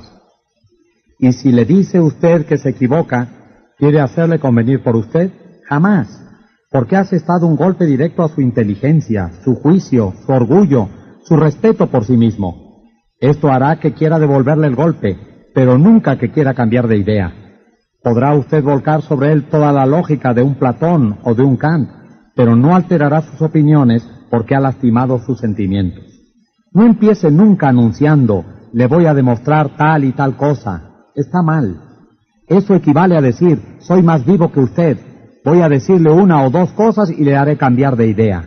Y 1.19 1.32
si 1.32 1.51
le 1.51 1.66
dice 1.66 2.00
usted 2.00 2.45
que 2.45 2.58
se 2.58 2.69
equivoca, 2.69 3.27
¿quiere 3.77 4.01
hacerle 4.01 4.40
convenir 4.40 4.84
por 4.84 4.95
usted? 4.95 5.32
Jamás 5.67 6.24
porque 6.75 6.97
has 6.97 7.13
estado 7.13 7.47
un 7.47 7.55
golpe 7.55 7.85
directo 7.85 8.21
a 8.21 8.27
su 8.27 8.41
inteligencia, 8.41 9.31
su 9.45 9.55
juicio, 9.55 10.13
su 10.25 10.31
orgullo, 10.33 10.89
su 11.23 11.37
respeto 11.37 11.87
por 11.87 12.03
sí 12.03 12.17
mismo. 12.17 12.83
Esto 13.17 13.49
hará 13.49 13.79
que 13.79 13.93
quiera 13.93 14.19
devolverle 14.19 14.67
el 14.67 14.75
golpe, 14.75 15.17
pero 15.53 15.77
nunca 15.77 16.17
que 16.17 16.31
quiera 16.31 16.53
cambiar 16.53 16.89
de 16.89 16.97
idea. 16.97 17.33
Podrá 18.03 18.33
usted 18.33 18.61
volcar 18.61 19.03
sobre 19.03 19.31
él 19.31 19.45
toda 19.45 19.71
la 19.71 19.85
lógica 19.85 20.33
de 20.33 20.43
un 20.43 20.55
Platón 20.55 21.17
o 21.23 21.33
de 21.33 21.43
un 21.43 21.55
Kant, 21.55 21.89
pero 22.35 22.57
no 22.57 22.75
alterará 22.75 23.21
sus 23.21 23.41
opiniones 23.41 24.05
porque 24.29 24.53
ha 24.53 24.59
lastimado 24.59 25.19
sus 25.19 25.39
sentimientos. 25.39 26.03
No 26.73 26.85
empiece 26.85 27.31
nunca 27.31 27.69
anunciando, 27.69 28.43
le 28.73 28.87
voy 28.87 29.05
a 29.05 29.13
demostrar 29.13 29.77
tal 29.77 30.03
y 30.03 30.11
tal 30.11 30.35
cosa. 30.35 31.05
Está 31.15 31.41
mal. 31.41 31.79
Eso 32.49 32.75
equivale 32.75 33.15
a 33.15 33.21
decir, 33.21 33.61
soy 33.79 34.03
más 34.03 34.25
vivo 34.25 34.51
que 34.51 34.59
usted, 34.59 35.15
Voy 35.45 35.61
a 35.61 35.69
decirle 35.69 36.09
una 36.09 36.43
o 36.43 36.49
dos 36.49 36.72
cosas 36.72 37.11
y 37.11 37.24
le 37.24 37.38
haré 37.38 37.56
cambiar 37.56 37.95
de 37.95 38.07
idea. 38.07 38.45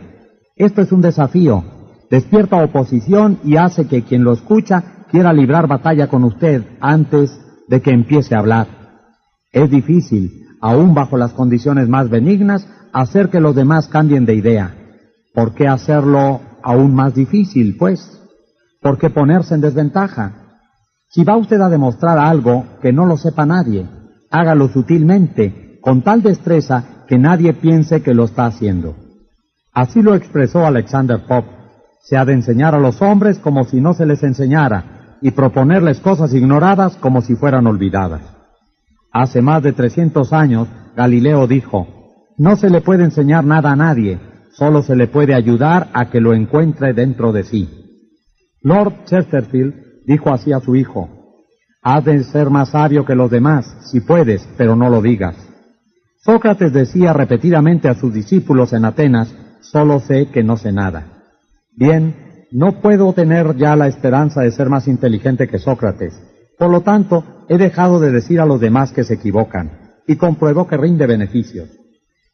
Esto 0.57 0.81
es 0.81 0.91
un 0.91 0.99
desafío. 0.99 1.63
Despierta 2.11 2.61
oposición 2.61 3.39
y 3.45 3.55
hace 3.55 3.87
que 3.87 4.03
quien 4.03 4.25
lo 4.25 4.33
escucha 4.33 5.05
quiera 5.09 5.31
librar 5.31 5.65
batalla 5.65 6.07
con 6.07 6.25
usted 6.25 6.61
antes 6.81 7.39
de 7.69 7.81
que 7.81 7.91
empiece 7.91 8.35
a 8.35 8.39
hablar. 8.39 8.67
Es 9.53 9.69
difícil, 9.71 10.45
aún 10.59 10.93
bajo 10.93 11.15
las 11.15 11.31
condiciones 11.31 11.87
más 11.87 12.09
benignas, 12.09 12.67
hacer 12.91 13.29
que 13.29 13.39
los 13.39 13.55
demás 13.55 13.87
cambien 13.87 14.25
de 14.25 14.35
idea. 14.35 14.75
¿Por 15.33 15.53
qué 15.53 15.69
hacerlo 15.69 16.41
aún 16.61 16.93
más 16.93 17.15
difícil, 17.15 17.77
pues? 17.77 18.21
¿Por 18.81 18.97
qué 18.97 19.09
ponerse 19.09 19.55
en 19.55 19.61
desventaja? 19.61 20.33
Si 21.07 21.23
va 21.23 21.37
usted 21.37 21.61
a 21.61 21.69
demostrar 21.69 22.19
algo 22.19 22.65
que 22.81 22.91
no 22.91 23.05
lo 23.05 23.15
sepa 23.15 23.45
nadie, 23.45 23.87
hágalo 24.29 24.67
sutilmente, 24.67 25.68
con 25.81 26.01
tal 26.01 26.21
destreza 26.21 27.05
que 27.07 27.17
nadie 27.17 27.53
piense 27.53 28.01
que 28.01 28.13
lo 28.13 28.25
está 28.25 28.45
haciendo. 28.45 28.95
Así 29.73 30.01
lo 30.01 30.15
expresó 30.15 30.65
Alexander 30.65 31.19
Pope. 31.27 31.49
Se 32.03 32.17
ha 32.17 32.25
de 32.25 32.33
enseñar 32.33 32.75
a 32.75 32.79
los 32.79 33.01
hombres 33.01 33.39
como 33.39 33.63
si 33.65 33.81
no 33.81 33.93
se 33.93 34.05
les 34.05 34.23
enseñara 34.23 35.17
y 35.21 35.31
proponerles 35.31 35.99
cosas 35.99 36.33
ignoradas 36.33 36.95
como 36.97 37.21
si 37.21 37.35
fueran 37.35 37.67
olvidadas. 37.67 38.21
Hace 39.11 39.41
más 39.41 39.63
de 39.63 39.73
300 39.73 40.33
años, 40.33 40.67
Galileo 40.95 41.47
dijo, 41.47 41.87
no 42.37 42.55
se 42.55 42.69
le 42.69 42.81
puede 42.81 43.03
enseñar 43.03 43.43
nada 43.43 43.71
a 43.71 43.75
nadie, 43.75 44.19
solo 44.53 44.81
se 44.81 44.95
le 44.95 45.07
puede 45.07 45.33
ayudar 45.33 45.89
a 45.93 46.09
que 46.09 46.21
lo 46.21 46.33
encuentre 46.33 46.93
dentro 46.93 47.31
de 47.31 47.43
sí. 47.43 47.69
Lord 48.61 49.05
Chesterfield 49.05 49.73
dijo 50.05 50.31
así 50.31 50.51
a 50.51 50.59
su 50.59 50.75
hijo, 50.75 51.09
has 51.81 52.05
de 52.05 52.23
ser 52.23 52.49
más 52.49 52.69
sabio 52.69 53.05
que 53.05 53.15
los 53.15 53.31
demás, 53.31 53.89
si 53.91 54.01
puedes, 54.01 54.47
pero 54.57 54.75
no 54.75 54.89
lo 54.89 55.01
digas. 55.01 55.35
Sócrates 56.21 56.73
decía 56.73 57.13
repetidamente 57.13 57.87
a 57.87 57.95
sus 57.95 58.13
discípulos 58.13 58.73
en 58.73 58.85
Atenas, 58.85 59.33
solo 59.61 59.99
sé 59.99 60.27
que 60.27 60.43
no 60.43 60.57
sé 60.57 60.71
nada. 60.71 61.23
Bien, 61.75 62.45
no 62.51 62.81
puedo 62.81 63.13
tener 63.13 63.55
ya 63.55 63.75
la 63.75 63.87
esperanza 63.87 64.41
de 64.41 64.51
ser 64.51 64.69
más 64.69 64.87
inteligente 64.87 65.47
que 65.47 65.59
Sócrates. 65.59 66.19
Por 66.57 66.69
lo 66.69 66.81
tanto, 66.81 67.45
he 67.47 67.57
dejado 67.57 67.99
de 67.99 68.11
decir 68.11 68.41
a 68.41 68.45
los 68.45 68.59
demás 68.59 68.91
que 68.91 69.03
se 69.03 69.15
equivocan. 69.15 69.89
y 70.07 70.15
compruebo 70.15 70.65
que 70.65 70.75
rinde 70.75 71.05
beneficios. 71.05 71.69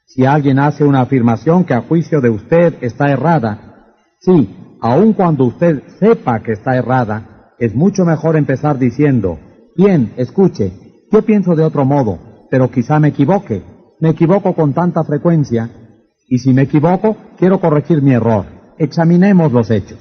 Si 0.06 0.26
alguien 0.26 0.60
hace 0.60 0.86
una 0.86 1.02
afirmación 1.02 1.66
que 1.66 1.74
a 1.74 1.82
juicio 1.82 2.22
de 2.22 2.30
usted 2.30 2.76
está 2.80 3.12
errada, 3.12 3.96
sí, 4.22 4.78
aun 4.80 5.12
cuando 5.12 5.44
usted 5.44 5.84
sepa 6.00 6.40
que 6.42 6.54
está 6.54 6.78
errada, 6.78 7.52
es 7.60 7.76
mucho 7.76 8.06
mejor 8.06 8.38
empezar 8.38 8.80
diciendo, 8.80 9.38
bien, 9.76 10.14
escuche, 10.16 10.72
yo 11.12 11.24
pienso 11.24 11.54
de 11.54 11.66
otro 11.66 11.84
modo, 11.84 12.18
pero 12.50 12.72
quizá 12.72 12.98
me 12.98 13.10
equivoque. 13.10 13.75
Me 14.00 14.10
equivoco 14.10 14.54
con 14.54 14.74
tanta 14.74 15.04
frecuencia, 15.04 15.70
y 16.28 16.40
si 16.40 16.54
me 16.54 16.64
equivoco, 16.64 17.16
quiero 17.38 17.60
corregir 17.60 18.02
mi 18.02 18.14
error. 18.14 18.46
Examinemos 18.78 19.52
los 19.52 19.70
hechos. 19.72 20.00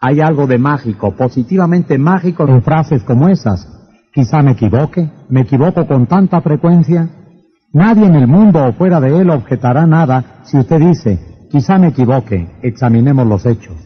Hay 0.00 0.20
algo 0.20 0.46
de 0.46 0.58
mágico, 0.58 1.14
positivamente 1.14 1.98
mágico 1.98 2.46
en 2.46 2.62
frases 2.62 3.02
como 3.02 3.28
esas. 3.28 3.68
Quizá 4.12 4.42
me 4.42 4.52
equivoque, 4.52 5.10
me 5.28 5.42
equivoco 5.42 5.86
con 5.86 6.06
tanta 6.06 6.40
frecuencia. 6.40 7.08
Nadie 7.72 8.06
en 8.06 8.14
el 8.14 8.26
mundo 8.26 8.64
o 8.64 8.72
fuera 8.72 9.00
de 9.00 9.18
él 9.18 9.30
objetará 9.30 9.86
nada 9.86 10.40
si 10.44 10.58
usted 10.58 10.78
dice, 10.78 11.48
quizá 11.50 11.78
me 11.78 11.88
equivoque, 11.88 12.48
examinemos 12.62 13.26
los 13.26 13.44
hechos. 13.44 13.76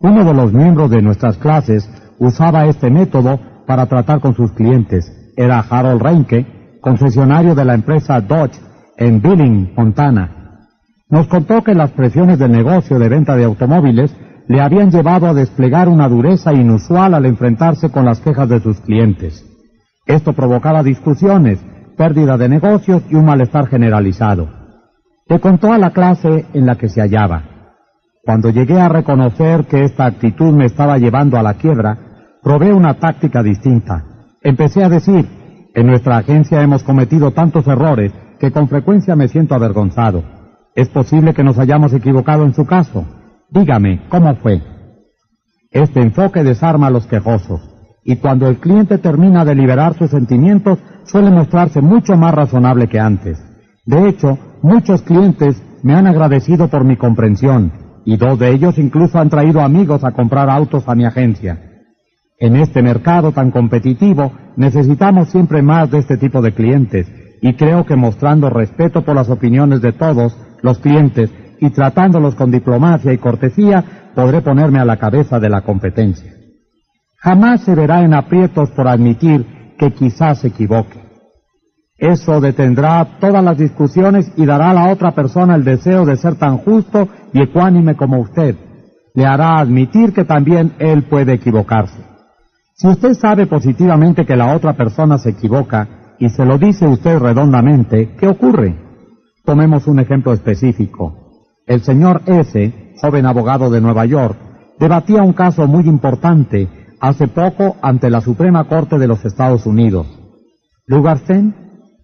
Uno 0.00 0.24
de 0.24 0.34
los 0.34 0.52
miembros 0.52 0.90
de 0.90 1.00
nuestras 1.00 1.38
clases 1.38 1.88
usaba 2.18 2.66
este 2.66 2.90
método 2.90 3.38
para 3.66 3.86
tratar 3.86 4.20
con 4.20 4.34
sus 4.34 4.52
clientes. 4.52 5.32
Era 5.36 5.60
Harold 5.60 6.02
Reinke, 6.02 6.46
concesionario 6.86 7.56
de 7.56 7.64
la 7.64 7.74
empresa 7.74 8.20
Dodge 8.20 8.60
en 8.96 9.20
Billing, 9.20 9.72
Montana. 9.76 10.68
Nos 11.08 11.26
contó 11.26 11.64
que 11.64 11.74
las 11.74 11.90
presiones 11.90 12.38
del 12.38 12.52
negocio 12.52 13.00
de 13.00 13.08
venta 13.08 13.34
de 13.34 13.42
automóviles 13.42 14.14
le 14.46 14.60
habían 14.60 14.92
llevado 14.92 15.26
a 15.26 15.34
desplegar 15.34 15.88
una 15.88 16.08
dureza 16.08 16.52
inusual 16.52 17.14
al 17.14 17.26
enfrentarse 17.26 17.90
con 17.90 18.04
las 18.04 18.20
quejas 18.20 18.48
de 18.48 18.60
sus 18.60 18.78
clientes. 18.82 19.44
Esto 20.06 20.32
provocaba 20.32 20.84
discusiones, 20.84 21.58
pérdida 21.96 22.36
de 22.36 22.48
negocios 22.48 23.02
y 23.10 23.16
un 23.16 23.24
malestar 23.24 23.66
generalizado. 23.66 24.48
Le 25.28 25.40
contó 25.40 25.72
a 25.72 25.78
la 25.78 25.90
clase 25.90 26.46
en 26.54 26.66
la 26.66 26.76
que 26.76 26.88
se 26.88 27.00
hallaba. 27.00 27.42
Cuando 28.24 28.50
llegué 28.50 28.80
a 28.80 28.88
reconocer 28.88 29.64
que 29.64 29.82
esta 29.82 30.06
actitud 30.06 30.54
me 30.54 30.66
estaba 30.66 30.98
llevando 30.98 31.36
a 31.36 31.42
la 31.42 31.54
quiebra, 31.54 31.98
probé 32.44 32.72
una 32.72 32.94
táctica 32.94 33.42
distinta. 33.42 34.04
Empecé 34.40 34.84
a 34.84 34.88
decir, 34.88 35.26
en 35.76 35.86
nuestra 35.86 36.16
agencia 36.16 36.62
hemos 36.62 36.82
cometido 36.82 37.32
tantos 37.32 37.66
errores 37.66 38.10
que 38.40 38.50
con 38.50 38.66
frecuencia 38.66 39.14
me 39.14 39.28
siento 39.28 39.54
avergonzado. 39.54 40.24
Es 40.74 40.88
posible 40.88 41.34
que 41.34 41.44
nos 41.44 41.58
hayamos 41.58 41.92
equivocado 41.92 42.44
en 42.44 42.54
su 42.54 42.64
caso. 42.64 43.04
Dígame, 43.50 44.00
¿cómo 44.08 44.34
fue? 44.36 44.62
Este 45.70 46.00
enfoque 46.00 46.42
desarma 46.42 46.86
a 46.86 46.90
los 46.90 47.06
quejosos, 47.06 47.60
y 48.02 48.16
cuando 48.16 48.48
el 48.48 48.56
cliente 48.56 48.96
termina 48.96 49.44
de 49.44 49.54
liberar 49.54 49.94
sus 49.98 50.10
sentimientos, 50.10 50.78
suele 51.04 51.30
mostrarse 51.30 51.82
mucho 51.82 52.16
más 52.16 52.34
razonable 52.34 52.88
que 52.88 52.98
antes. 52.98 53.38
De 53.84 54.08
hecho, 54.08 54.38
muchos 54.62 55.02
clientes 55.02 55.62
me 55.82 55.94
han 55.94 56.06
agradecido 56.06 56.68
por 56.68 56.84
mi 56.84 56.96
comprensión, 56.96 57.70
y 58.06 58.16
dos 58.16 58.38
de 58.38 58.50
ellos 58.50 58.78
incluso 58.78 59.18
han 59.18 59.28
traído 59.28 59.60
amigos 59.60 60.04
a 60.04 60.12
comprar 60.12 60.48
autos 60.48 60.88
a 60.88 60.94
mi 60.94 61.04
agencia. 61.04 61.75
En 62.38 62.56
este 62.56 62.82
mercado 62.82 63.32
tan 63.32 63.50
competitivo 63.50 64.32
necesitamos 64.56 65.30
siempre 65.30 65.62
más 65.62 65.90
de 65.90 65.98
este 65.98 66.18
tipo 66.18 66.42
de 66.42 66.52
clientes, 66.52 67.06
y 67.40 67.54
creo 67.54 67.84
que 67.86 67.96
mostrando 67.96 68.50
respeto 68.50 69.02
por 69.02 69.14
las 69.14 69.30
opiniones 69.30 69.80
de 69.80 69.92
todos 69.92 70.36
los 70.62 70.78
clientes 70.78 71.30
y 71.60 71.70
tratándolos 71.70 72.34
con 72.34 72.50
diplomacia 72.50 73.12
y 73.12 73.18
cortesía, 73.18 74.10
podré 74.14 74.42
ponerme 74.42 74.78
a 74.78 74.84
la 74.84 74.98
cabeza 74.98 75.40
de 75.40 75.48
la 75.48 75.62
competencia. 75.62 76.30
Jamás 77.18 77.62
se 77.62 77.74
verá 77.74 78.02
en 78.02 78.12
aprietos 78.12 78.70
por 78.70 78.86
admitir 78.86 79.74
que 79.78 79.92
quizás 79.92 80.40
se 80.40 80.48
equivoque. 80.48 81.00
Eso 81.98 82.40
detendrá 82.42 83.18
todas 83.18 83.42
las 83.42 83.56
discusiones 83.56 84.30
y 84.36 84.44
dará 84.44 84.70
a 84.70 84.74
la 84.74 84.92
otra 84.92 85.12
persona 85.12 85.54
el 85.54 85.64
deseo 85.64 86.04
de 86.04 86.16
ser 86.16 86.36
tan 86.36 86.58
justo 86.58 87.08
y 87.32 87.40
ecuánime 87.40 87.96
como 87.96 88.20
usted. 88.20 88.56
Le 89.14 89.24
hará 89.24 89.58
admitir 89.58 90.12
que 90.12 90.24
también 90.24 90.72
él 90.78 91.04
puede 91.04 91.32
equivocarse. 91.32 92.15
Si 92.78 92.86
usted 92.86 93.14
sabe 93.14 93.46
positivamente 93.46 94.26
que 94.26 94.36
la 94.36 94.54
otra 94.54 94.74
persona 94.74 95.16
se 95.16 95.30
equivoca 95.30 96.14
y 96.18 96.28
se 96.28 96.44
lo 96.44 96.58
dice 96.58 96.86
usted 96.86 97.18
redondamente, 97.18 98.14
¿qué 98.18 98.28
ocurre? 98.28 98.76
Tomemos 99.46 99.86
un 99.86 99.98
ejemplo 99.98 100.34
específico. 100.34 101.40
El 101.66 101.80
señor 101.80 102.20
S., 102.26 102.92
joven 103.00 103.24
abogado 103.24 103.70
de 103.70 103.80
Nueva 103.80 104.04
York, 104.04 104.36
debatía 104.78 105.22
un 105.22 105.32
caso 105.32 105.66
muy 105.66 105.84
importante 105.88 106.68
hace 107.00 107.28
poco 107.28 107.76
ante 107.80 108.10
la 108.10 108.20
Suprema 108.20 108.64
Corte 108.64 108.98
de 108.98 109.08
los 109.08 109.24
Estados 109.24 109.64
Unidos. 109.64 110.06
Lugarsen, 110.86 111.54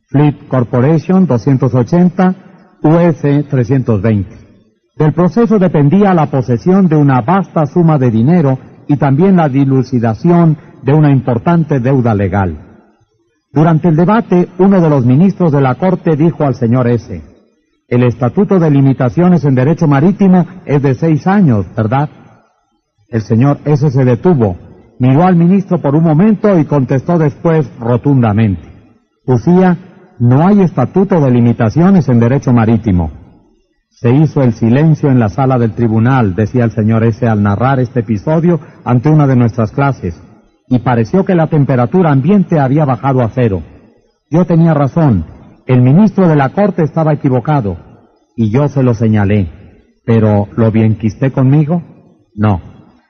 Fleet 0.09 0.49
Corporation 0.49 1.27
280, 1.27 2.35
US 2.83 3.21
320. 3.21 4.37
Del 4.97 5.13
proceso 5.13 5.59
dependía 5.59 6.15
la 6.15 6.31
posesión 6.31 6.89
de 6.89 6.97
una 6.97 7.21
vasta 7.21 7.67
suma 7.67 7.99
de 7.99 8.11
dinero 8.11 8.72
y 8.89 8.97
también 8.97 9.37
la 9.37 9.49
dilucidación 9.49 10.57
de 10.83 10.93
una 10.93 11.11
importante 11.11 11.81
deuda 11.81 12.15
legal. 12.15 12.57
Durante 13.53 13.89
el 13.89 13.97
debate, 13.97 14.49
uno 14.59 14.81
de 14.81 14.89
los 14.89 15.05
ministros 15.05 15.53
de 15.53 15.61
la 15.61 15.75
Corte 15.75 16.17
dijo 16.17 16.45
al 16.45 16.55
señor 16.55 16.89
S., 16.89 17.23
el 17.89 18.05
estatuto 18.05 18.59
de 18.59 18.71
limitaciones 18.71 19.45
en 19.45 19.55
derecho 19.55 19.87
marítimo 19.87 20.47
es 20.65 20.81
de 20.81 20.95
seis 20.95 21.27
años, 21.27 21.67
¿verdad? 21.77 22.09
El 23.11 23.21
señor 23.21 23.59
ese 23.67 23.91
se 23.91 24.07
detuvo, 24.07 24.57
miró 24.99 25.25
al 25.25 25.37
ministro 25.37 25.79
por 25.79 25.95
un 25.95 26.05
momento 26.05 26.59
y 26.59 26.65
contestó 26.65 27.19
después 27.19 27.71
rotundamente. 27.79 28.63
Lucía, 29.27 29.77
no 30.19 30.47
hay 30.47 30.63
estatuto 30.63 31.21
de 31.21 31.31
limitaciones 31.31 32.09
en 32.09 32.21
derecho 32.21 32.53
marítimo. 32.53 33.22
Se 34.03 34.13
hizo 34.13 34.43
el 34.43 34.53
silencio 34.53 35.13
en 35.13 35.21
la 35.21 35.29
sala 35.29 35.61
del 35.61 35.77
tribunal, 35.77 36.35
decía 36.35 36.65
el 36.65 36.73
señor 36.73 37.05
ese 37.05 37.29
al 37.29 37.41
narrar 37.41 37.79
este 37.79 38.01
episodio 38.01 38.59
ante 38.85 39.09
una 39.09 39.29
de 39.29 39.37
nuestras 39.37 39.71
clases, 39.71 40.21
y 40.69 40.81
pareció 40.81 41.25
que 41.25 41.37
la 41.37 41.47
temperatura 41.47 42.11
ambiente 42.11 42.59
había 42.59 42.85
bajado 42.85 43.23
a 43.23 43.31
cero. 43.33 43.63
Yo 44.29 44.45
tenía 44.45 44.75
razón, 44.75 45.25
el 45.69 45.83
ministro 45.83 46.27
de 46.27 46.35
la 46.35 46.49
Corte 46.49 46.83
estaba 46.83 47.13
equivocado 47.13 47.77
y 48.35 48.51
yo 48.51 48.67
se 48.67 48.83
lo 48.83 48.93
señalé. 48.95 49.49
Pero 50.05 50.49
¿lo 50.57 50.73
bienquisté 50.73 51.31
conmigo? 51.31 51.81
No. 52.35 52.61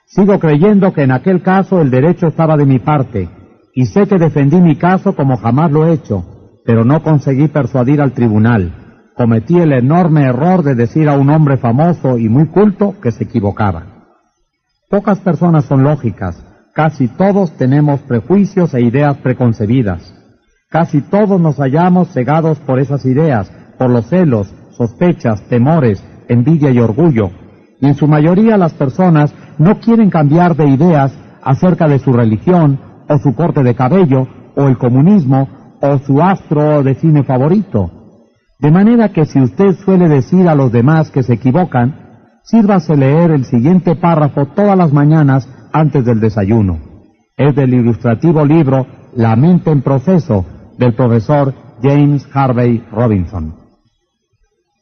Sigo 0.04 0.38
creyendo 0.38 0.92
que 0.92 1.04
en 1.04 1.12
aquel 1.12 1.40
caso 1.40 1.80
el 1.80 1.90
derecho 1.90 2.26
estaba 2.26 2.58
de 2.58 2.66
mi 2.66 2.80
parte 2.80 3.30
y 3.74 3.86
sé 3.86 4.06
que 4.06 4.18
defendí 4.18 4.60
mi 4.60 4.76
caso 4.76 5.16
como 5.16 5.38
jamás 5.38 5.72
lo 5.72 5.86
he 5.86 5.94
hecho, 5.94 6.60
pero 6.66 6.84
no 6.84 7.02
conseguí 7.02 7.48
persuadir 7.48 8.02
al 8.02 8.12
tribunal. 8.12 8.81
Cometí 9.16 9.58
el 9.58 9.72
enorme 9.72 10.24
error 10.24 10.62
de 10.62 10.74
decir 10.74 11.08
a 11.08 11.18
un 11.18 11.28
hombre 11.28 11.58
famoso 11.58 12.16
y 12.18 12.28
muy 12.28 12.46
culto 12.46 12.94
que 13.00 13.10
se 13.10 13.24
equivocaba. 13.24 13.84
Pocas 14.88 15.20
personas 15.20 15.66
son 15.66 15.82
lógicas, 15.82 16.42
casi 16.74 17.08
todos 17.08 17.52
tenemos 17.56 18.00
prejuicios 18.00 18.72
e 18.74 18.80
ideas 18.80 19.18
preconcebidas. 19.18 20.14
Casi 20.70 21.02
todos 21.02 21.38
nos 21.38 21.56
hallamos 21.58 22.08
cegados 22.12 22.58
por 22.60 22.78
esas 22.78 23.04
ideas, 23.04 23.52
por 23.78 23.90
los 23.90 24.06
celos, 24.06 24.52
sospechas, 24.70 25.42
temores, 25.48 26.02
envidia 26.28 26.70
y 26.70 26.78
orgullo. 26.78 27.30
Y 27.80 27.86
en 27.86 27.94
su 27.94 28.06
mayoría 28.06 28.56
las 28.56 28.72
personas 28.72 29.34
no 29.58 29.78
quieren 29.80 30.08
cambiar 30.08 30.56
de 30.56 30.68
ideas 30.68 31.12
acerca 31.42 31.86
de 31.88 31.98
su 31.98 32.12
religión, 32.12 32.80
o 33.08 33.18
su 33.18 33.34
corte 33.34 33.62
de 33.62 33.74
cabello, 33.74 34.26
o 34.56 34.68
el 34.68 34.78
comunismo, 34.78 35.76
o 35.80 35.98
su 35.98 36.22
astro 36.22 36.82
de 36.82 36.94
cine 36.94 37.24
favorito. 37.24 38.01
De 38.62 38.70
manera 38.70 39.08
que 39.08 39.24
si 39.24 39.40
usted 39.40 39.74
suele 39.84 40.08
decir 40.08 40.48
a 40.48 40.54
los 40.54 40.70
demás 40.70 41.10
que 41.10 41.24
se 41.24 41.32
equivocan, 41.32 41.96
sírvase 42.44 42.96
leer 42.96 43.32
el 43.32 43.44
siguiente 43.44 43.96
párrafo 43.96 44.46
todas 44.54 44.78
las 44.78 44.92
mañanas 44.92 45.48
antes 45.72 46.04
del 46.04 46.20
desayuno. 46.20 46.78
Es 47.36 47.56
del 47.56 47.74
ilustrativo 47.74 48.44
libro 48.44 48.86
La 49.16 49.34
mente 49.34 49.72
en 49.72 49.82
proceso 49.82 50.46
del 50.78 50.94
profesor 50.94 51.52
James 51.82 52.24
Harvey 52.32 52.86
Robinson. 52.92 53.56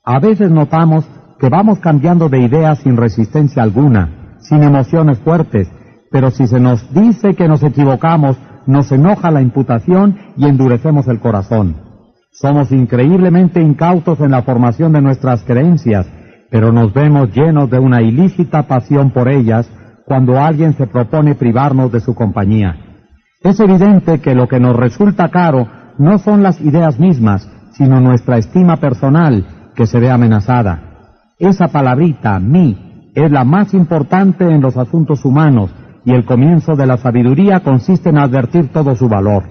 A 0.05 0.19
veces 0.19 0.51
notamos 0.51 1.07
que 1.39 1.49
vamos 1.49 1.79
cambiando 1.79 2.29
de 2.29 2.41
ideas 2.41 2.81
sin 2.81 2.99
resistencia 2.99 3.63
alguna, 3.63 4.37
sin 4.41 4.63
emociones 4.63 5.21
fuertes, 5.21 5.71
pero 6.11 6.31
si 6.31 6.47
se 6.47 6.61
nos 6.61 6.93
dice 6.93 7.35
que 7.35 7.49
nos 7.49 7.63
equivocamos, 7.63 8.37
nos 8.67 8.93
enoja 8.93 9.31
la 9.31 9.41
imputación 9.41 10.19
y 10.37 10.45
endurecemos 10.45 11.09
el 11.09 11.19
corazón. 11.19 11.90
Somos 12.33 12.71
increíblemente 12.73 13.61
incautos 13.61 14.21
en 14.21 14.31
la 14.31 14.43
formación 14.43 14.93
de 14.93 15.03
nuestras 15.03 15.43
creencias, 15.45 16.07
pero 16.51 16.73
nos 16.73 16.93
vemos 16.95 17.33
llenos 17.35 17.69
de 17.71 17.79
una 17.79 18.03
ilícita 18.03 18.63
pasión 18.63 19.11
por 19.11 19.29
ellas 19.29 19.71
cuando 20.07 20.41
alguien 20.41 20.75
se 20.75 20.87
propone 20.87 21.35
privarnos 21.35 21.93
de 21.93 22.01
su 22.01 22.15
compañía. 22.15 22.77
Es 23.43 23.59
evidente 23.61 24.21
que 24.21 24.35
lo 24.35 24.49
que 24.49 24.61
nos 24.61 24.77
resulta 24.77 25.29
caro 25.29 25.69
no 25.99 26.19
son 26.19 26.43
las 26.43 26.61
ideas 26.61 26.99
mismas, 26.99 27.49
sino 27.73 28.01
nuestra 28.01 28.39
estima 28.39 28.77
personal 28.77 29.71
que 29.75 29.87
se 29.87 29.99
ve 29.99 30.11
amenazada. 30.11 31.17
Esa 31.39 31.69
palabrita, 31.69 32.39
mí, 32.39 33.13
es 33.15 33.31
la 33.31 33.45
más 33.45 33.75
importante 33.75 34.45
en 34.45 34.61
los 34.61 34.77
asuntos 34.77 35.25
humanos 35.25 35.75
y 36.05 36.13
el 36.13 36.25
comienzo 36.25 36.77
de 36.77 36.87
la 36.87 36.97
sabiduría 36.97 37.61
consiste 37.61 38.11
en 38.11 38.19
advertir 38.19 38.69
todo 38.73 38.95
su 38.95 39.09
valor. 39.09 39.45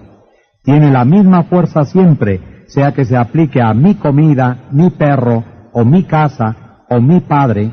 Tiene 0.64 0.92
la 0.92 1.06
misma 1.06 1.44
fuerza 1.44 1.86
siempre, 1.86 2.59
sea 2.70 2.94
que 2.94 3.06
se 3.06 3.18
aplique 3.18 3.62
a 3.62 3.74
mi 3.74 3.96
comida, 3.96 4.70
mi 4.72 4.90
perro, 4.92 5.44
o 5.74 5.84
mi 5.84 6.04
casa, 6.04 6.84
o 6.90 7.00
mi 7.02 7.20
padre, 7.20 7.72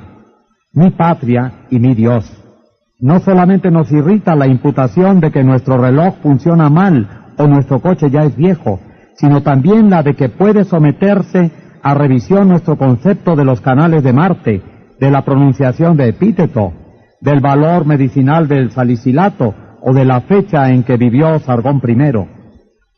mi 0.72 0.90
patria 0.90 1.66
y 1.70 1.78
mi 1.78 1.94
Dios. 1.94 2.30
No 2.98 3.20
solamente 3.20 3.70
nos 3.70 3.92
irrita 3.92 4.34
la 4.34 4.46
imputación 4.46 5.20
de 5.20 5.30
que 5.30 5.44
nuestro 5.44 5.76
reloj 5.76 6.16
funciona 6.22 6.70
mal 6.70 7.26
o 7.36 7.46
nuestro 7.46 7.80
coche 7.80 8.10
ya 8.10 8.24
es 8.24 8.36
viejo, 8.36 8.80
sino 9.16 9.42
también 9.42 9.90
la 9.90 10.02
de 10.02 10.14
que 10.14 10.30
puede 10.30 10.64
someterse 10.64 11.50
a 11.82 11.94
revisión 11.94 12.48
nuestro 12.48 12.76
concepto 12.76 13.36
de 13.36 13.44
los 13.44 13.60
canales 13.60 14.02
de 14.02 14.12
Marte, 14.12 14.62
de 14.98 15.10
la 15.10 15.24
pronunciación 15.24 15.96
de 15.96 16.08
epíteto, 16.08 16.72
del 17.20 17.40
valor 17.40 17.86
medicinal 17.86 18.48
del 18.48 18.70
salicilato 18.70 19.54
o 19.82 19.92
de 19.92 20.04
la 20.04 20.22
fecha 20.22 20.70
en 20.70 20.82
que 20.82 20.96
vivió 20.96 21.38
Sargón 21.38 21.82
I. 21.86 21.96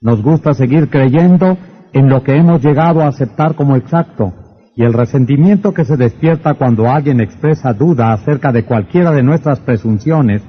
Nos 0.00 0.22
gusta 0.22 0.54
seguir 0.54 0.90
creyendo 0.90 1.58
en 1.92 2.08
lo 2.08 2.22
que 2.22 2.36
hemos 2.36 2.62
llegado 2.62 3.02
a 3.02 3.08
aceptar 3.08 3.54
como 3.54 3.76
exacto, 3.76 4.32
y 4.78 4.84
el 4.84 4.92
resentimiento 4.92 5.74
que 5.74 5.84
se 5.84 5.96
despierta 5.96 6.54
cuando 6.54 6.88
alguien 6.88 7.20
expresa 7.20 7.72
duda 7.72 8.12
acerca 8.12 8.52
de 8.52 8.64
cualquiera 8.64 9.10
de 9.10 9.24
nuestras 9.24 9.58
presunciones 9.60 10.42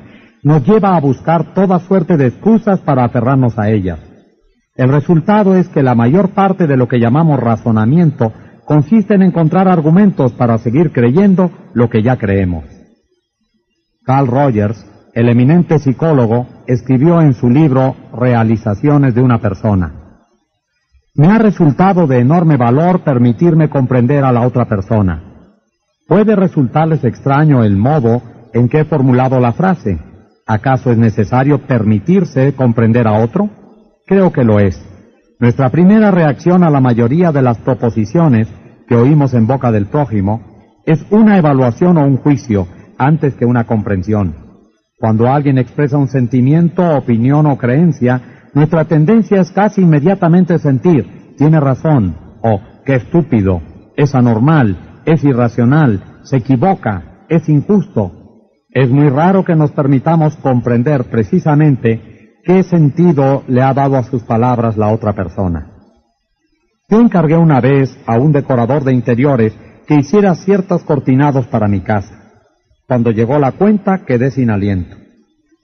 nos 0.44 0.64
lleva 0.66 0.96
a 0.96 1.00
buscar 1.00 1.54
toda 1.54 1.80
suerte 1.80 2.16
de 2.16 2.28
excusas 2.28 2.80
para 2.80 3.06
aferrarnos 3.06 3.58
a 3.58 3.70
ellas. 3.70 4.00
El 4.76 4.90
resultado 4.90 5.56
es 5.56 5.68
que 5.68 5.84
la 5.84 5.96
mayor 5.96 6.30
parte 6.30 6.68
de 6.68 6.78
lo 6.78 6.88
que 6.88 7.00
llamamos 7.00 7.40
razonamiento 7.40 8.32
consiste 8.66 9.16
en 9.16 9.24
encontrar 9.24 9.68
argumentos 9.68 10.32
para 10.34 10.58
seguir 10.60 10.92
creyendo 10.92 11.52
lo 11.74 11.90
que 11.90 12.04
ya 12.04 12.18
creemos. 12.18 12.66
Carl 14.06 14.28
Rogers, 14.28 14.86
el 15.16 15.28
eminente 15.28 15.80
psicólogo, 15.80 16.48
escribió 16.68 17.20
en 17.20 17.34
su 17.34 17.50
libro 17.50 17.96
Realizaciones 18.14 19.16
de 19.16 19.22
una 19.22 19.40
persona. 19.40 19.99
Me 21.16 21.28
ha 21.28 21.38
resultado 21.38 22.08
de 22.08 22.20
enorme 22.20 22.58
valor 22.58 23.02
permitirme 23.02 23.70
comprender 23.70 24.24
a 24.24 24.32
la 24.32 24.46
otra 24.46 24.66
persona. 24.66 25.24
Puede 26.08 26.36
resultarles 26.36 27.04
extraño 27.04 27.64
el 27.64 27.78
modo 27.78 28.22
en 28.54 28.70
que 28.70 28.82
he 28.82 28.86
formulado 28.86 29.40
la 29.40 29.54
frase. 29.54 30.00
¿Acaso 30.46 30.92
es 30.92 30.98
necesario 30.98 31.60
permitirse 31.60 32.54
comprender 32.54 33.08
a 33.08 33.14
otro? 33.14 33.50
Creo 34.06 34.32
que 34.32 34.44
lo 34.44 34.60
es. 34.60 34.84
Nuestra 35.40 35.70
primera 35.70 36.12
reacción 36.12 36.64
a 36.64 36.70
la 36.70 36.82
mayoría 36.82 37.32
de 37.32 37.42
las 37.42 37.60
proposiciones 37.60 38.48
que 38.88 38.96
oímos 38.96 39.34
en 39.34 39.48
boca 39.48 39.72
del 39.72 39.86
prójimo 39.86 40.42
es 40.86 41.06
una 41.12 41.38
evaluación 41.38 41.98
o 41.98 42.06
un 42.06 42.18
juicio 42.18 42.68
antes 42.98 43.36
que 43.36 43.46
una 43.46 43.66
comprensión. 43.66 44.36
Cuando 44.98 45.28
alguien 45.28 45.58
expresa 45.58 45.98
un 45.98 46.08
sentimiento, 46.08 46.98
opinión 46.98 47.46
o 47.46 47.58
creencia, 47.58 48.39
nuestra 48.54 48.86
tendencia 48.86 49.42
es 49.42 49.52
casi 49.52 49.82
inmediatamente 49.82 50.58
sentir, 50.60 51.36
tiene 51.38 51.60
razón, 51.60 52.16
o 52.42 52.60
qué 52.86 52.96
estúpido, 52.96 53.62
es 53.96 54.16
anormal, 54.16 55.02
es 55.06 55.24
irracional, 55.24 56.04
se 56.24 56.38
equivoca, 56.38 57.26
es 57.30 57.48
injusto. 57.50 58.12
Es 58.72 58.90
muy 58.90 59.10
raro 59.10 59.44
que 59.44 59.56
nos 59.56 59.72
permitamos 59.72 60.36
comprender 60.38 61.06
precisamente 61.06 62.38
qué 62.44 62.64
sentido 62.64 63.44
le 63.48 63.62
ha 63.62 63.74
dado 63.74 63.98
a 63.98 64.04
sus 64.04 64.24
palabras 64.24 64.78
la 64.78 64.90
otra 64.90 65.14
persona. 65.14 65.72
Yo 66.90 67.00
encargué 67.00 67.38
una 67.38 67.62
vez 67.62 67.96
a 68.08 68.18
un 68.18 68.32
decorador 68.32 68.84
de 68.84 68.94
interiores 68.94 69.54
que 69.88 69.96
hiciera 69.96 70.36
ciertos 70.36 70.84
cortinados 70.84 71.48
para 71.48 71.68
mi 71.68 71.82
casa. 71.82 72.16
Cuando 72.88 73.12
llegó 73.12 73.38
la 73.38 73.52
cuenta 73.52 74.06
quedé 74.06 74.32
sin 74.32 74.50
aliento. 74.50 74.96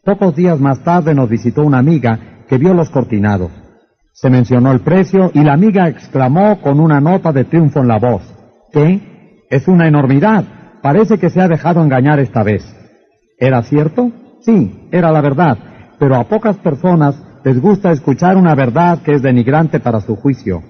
Pocos 0.03 0.35
días 0.35 0.59
más 0.59 0.83
tarde 0.83 1.15
nos 1.15 1.29
visitó 1.29 1.63
una 1.63 1.79
amiga 1.79 2.34
que 2.47 2.57
vio 2.57 2.73
los 2.73 2.89
cortinados. 2.89 3.51
Se 4.13 4.29
mencionó 4.29 4.71
el 4.71 4.79
precio 4.79 5.31
y 5.33 5.43
la 5.43 5.53
amiga 5.53 5.89
exclamó 5.89 6.61
con 6.61 6.79
una 6.79 7.01
nota 7.01 7.31
de 7.31 7.43
triunfo 7.43 7.81
en 7.81 7.87
la 7.87 7.99
voz, 7.99 8.21
¿qué? 8.71 9.43
Es 9.49 9.67
una 9.67 9.87
enormidad. 9.87 10.45
Parece 10.81 11.17
que 11.17 11.29
se 11.29 11.41
ha 11.41 11.47
dejado 11.47 11.83
engañar 11.83 12.19
esta 12.19 12.43
vez. 12.43 12.63
¿Era 13.37 13.61
cierto? 13.63 14.11
Sí, 14.41 14.87
era 14.91 15.11
la 15.11 15.21
verdad, 15.21 15.57
pero 15.99 16.15
a 16.15 16.23
pocas 16.23 16.57
personas 16.57 17.15
les 17.43 17.59
gusta 17.61 17.91
escuchar 17.91 18.37
una 18.37 18.55
verdad 18.55 18.99
que 19.03 19.13
es 19.13 19.21
denigrante 19.21 19.79
para 19.79 20.01
su 20.01 20.15
juicio. 20.15 20.63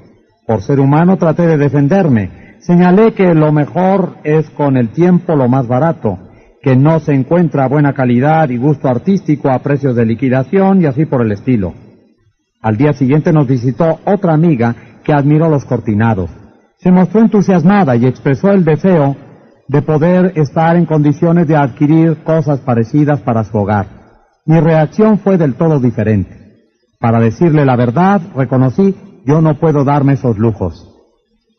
Por 0.47 0.61
ser 0.61 0.79
humano 0.79 1.17
traté 1.17 1.47
de 1.47 1.57
defenderme. 1.57 2.57
Señalé 2.59 3.13
que 3.13 3.33
lo 3.33 3.51
mejor 3.51 4.15
es 4.23 4.49
con 4.49 4.75
el 4.75 4.89
tiempo 4.89 5.35
lo 5.35 5.47
más 5.47 5.67
barato, 5.67 6.17
que 6.65 6.75
no 6.75 6.99
se 6.99 7.13
encuentra 7.13 7.67
buena 7.67 7.93
calidad 7.93 8.49
y 8.49 8.57
gusto 8.57 8.89
artístico 8.89 9.51
a 9.51 9.59
precios 9.59 9.95
de 9.95 10.03
liquidación 10.03 10.81
y 10.81 10.87
así 10.87 11.05
por 11.05 11.21
el 11.21 11.31
estilo. 11.31 11.75
Al 12.59 12.75
día 12.75 12.93
siguiente 12.93 13.31
nos 13.31 13.47
visitó 13.47 13.99
otra 14.03 14.33
amiga 14.33 14.75
que 15.03 15.13
admiró 15.13 15.47
los 15.47 15.63
cortinados. 15.63 16.31
Se 16.79 16.91
mostró 16.91 17.21
entusiasmada 17.21 17.95
y 17.95 18.07
expresó 18.07 18.49
el 18.49 18.65
deseo 18.65 19.15
de 19.67 19.83
poder 19.83 20.31
estar 20.37 20.75
en 20.75 20.87
condiciones 20.87 21.47
de 21.47 21.55
adquirir 21.55 22.23
cosas 22.23 22.61
parecidas 22.61 23.21
para 23.21 23.43
su 23.43 23.55
hogar. 23.59 23.85
Mi 24.47 24.59
reacción 24.59 25.19
fue 25.19 25.37
del 25.37 25.53
todo 25.53 25.79
diferente. 25.79 26.63
Para 26.99 27.19
decirle 27.19 27.63
la 27.63 27.75
verdad, 27.75 28.21
reconocí, 28.35 28.95
yo 29.23 29.39
no 29.39 29.59
puedo 29.59 29.83
darme 29.83 30.13
esos 30.13 30.39
lujos. 30.39 30.91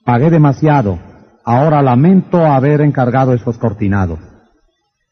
Pagué 0.04 0.30
demasiado. 0.30 0.98
Ahora 1.44 1.80
lamento 1.80 2.44
haber 2.44 2.80
encargado 2.80 3.34
esos 3.34 3.56
cortinados. 3.56 4.18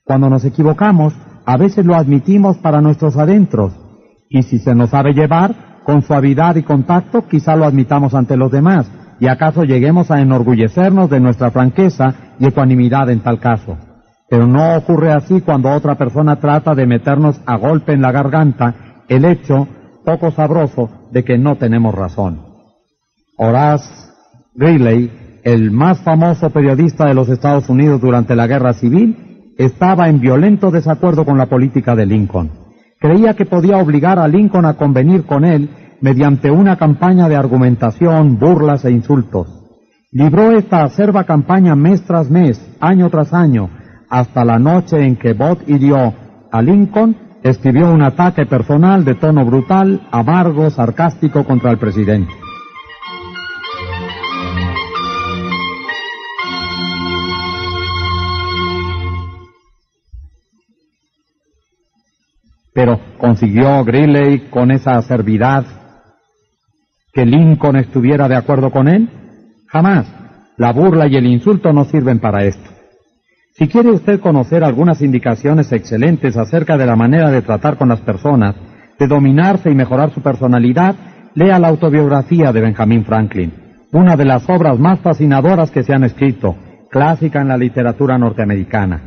Cuando 0.05 0.29
nos 0.29 0.45
equivocamos, 0.45 1.15
a 1.47 1.57
veces 1.57 1.87
lo 1.87 1.95
admitimos 1.95 2.59
para 2.59 2.83
nuestros 2.83 3.17
adentros, 3.17 3.73
y 4.29 4.43
si 4.43 4.59
se 4.59 4.75
nos 4.75 4.91
sabe 4.91 5.15
llevar, 5.15 5.81
con 5.85 6.03
suavidad 6.03 6.57
y 6.57 6.63
contacto, 6.63 7.27
quizá 7.27 7.57
lo 7.57 7.65
admitamos 7.65 8.15
ante 8.15 8.37
los 8.37 8.51
demás, 8.51 8.91
y 9.19 9.29
acaso 9.29 9.65
lleguemos 9.65 10.11
a 10.11 10.21
enorgullecernos 10.21 11.09
de 11.09 11.21
nuestra 11.21 11.51
franqueza 11.51 12.15
y 12.39 12.47
ecuanimidad 12.47 13.09
en 13.11 13.21
tal 13.21 13.39
caso. 13.39 13.79
Pero 14.29 14.47
no 14.47 14.77
ocurre 14.77 15.13
así 15.13 15.41
cuando 15.41 15.71
otra 15.71 15.95
persona 15.95 16.37
trata 16.37 16.75
de 16.75 16.87
meternos 16.87 17.41
a 17.47 17.57
golpe 17.57 17.93
en 17.93 18.03
la 18.03 18.13
garganta 18.13 18.75
el 19.09 19.25
hecho 19.25 19.69
poco 20.05 20.31
sabroso 20.31 20.91
de 21.13 21.25
que 21.25 21.39
no 21.39 21.57
tenemos 21.57 21.95
razón. 21.95 22.41
Horace 23.39 23.91
Greeley, 24.55 25.41
el 25.45 25.71
más 25.71 26.01
famoso 26.01 26.51
periodista 26.51 27.07
de 27.07 27.15
los 27.15 27.29
Estados 27.29 27.69
Unidos 27.69 28.01
durante 28.01 28.35
la 28.35 28.47
Guerra 28.47 28.73
Civil, 28.75 29.34
estaba 29.59 30.09
en 30.09 30.21
violento 30.21 30.71
desacuerdo 30.71 31.25
con 31.25 31.39
la 31.39 31.47
política 31.47 31.95
de 31.95 32.07
Lincoln. 32.07 32.51
Creía 33.01 33.35
que 33.35 33.45
podía 33.45 33.79
obligar 33.79 34.19
a 34.19 34.29
Lincoln 34.29 34.65
a 34.65 34.75
convenir 34.75 35.25
con 35.25 35.45
él 35.45 35.69
mediante 36.01 36.51
una 36.51 36.77
campaña 36.77 37.29
de 37.29 37.37
argumentación, 37.37 38.39
burlas 38.39 38.85
e 38.85 38.91
insultos. 38.91 39.49
Libró 40.13 40.53
esta 40.53 40.85
acerba 40.85 41.25
campaña 41.25 41.75
mes 41.75 42.05
tras 42.05 42.31
mes, 42.31 42.61
año 42.81 43.11
tras 43.11 43.33
año, 43.33 43.69
hasta 44.09 44.45
la 44.45 44.59
noche 44.59 45.05
en 45.05 45.17
que 45.17 45.33
Bott 45.33 45.69
hirió 45.69 46.15
a 46.53 46.63
Lincoln, 46.63 47.17
escribió 47.43 47.93
un 47.93 48.03
ataque 48.03 48.47
personal 48.47 49.05
de 49.05 49.17
tono 49.17 49.45
brutal, 49.45 50.07
amargo, 50.11 50.71
sarcástico 50.71 51.45
contra 51.45 51.71
el 51.71 51.79
presidente. 51.79 52.33
Pero 62.75 62.99
consiguió 63.19 63.85
Greeley 63.85 64.51
con 64.51 64.73
esa 64.73 64.97
acervidad 64.97 65.65
que 67.13 67.25
Lincoln 67.25 67.77
estuviera 67.77 68.29
de 68.29 68.35
acuerdo 68.35 68.71
con 68.71 68.89
él? 68.89 69.09
Jamás. 69.69 70.07
La 70.57 70.73
burla 70.73 71.07
y 71.07 71.17
el 71.17 71.27
insulto 71.27 71.73
no 71.73 71.85
sirven 71.85 72.19
para 72.19 72.45
esto. 72.45 72.71
Si 73.57 73.69
quiere 73.69 73.91
usted 73.91 74.21
conocer 74.21 74.65
algunas 74.65 75.01
indicaciones 75.01 75.71
excelentes 75.71 76.37
acerca 76.37 76.77
de 76.77 76.87
la 76.87 76.97
manera 76.97 77.31
de 77.31 77.43
tratar 77.43 77.77
con 77.77 77.89
las 77.89 78.01
personas, 78.01 78.57
de 78.99 79.07
dominarse 79.07 79.71
y 79.71 79.75
mejorar 79.75 80.11
su 80.11 80.21
personalidad, 80.21 80.97
lea 81.35 81.61
la 81.61 81.69
autobiografía 81.69 82.53
de 82.53 82.61
Benjamin 82.61 83.05
Franklin, 83.05 83.53
una 83.93 84.17
de 84.17 84.25
las 84.25 84.49
obras 84.49 84.79
más 84.81 84.99
fascinadoras 85.01 85.71
que 85.71 85.85
se 85.85 85.93
han 85.93 86.03
escrito, 86.03 86.57
clásica 86.91 87.41
en 87.41 87.49
la 87.49 87.57
literatura 87.57 88.19
norteamericana. 88.19 89.01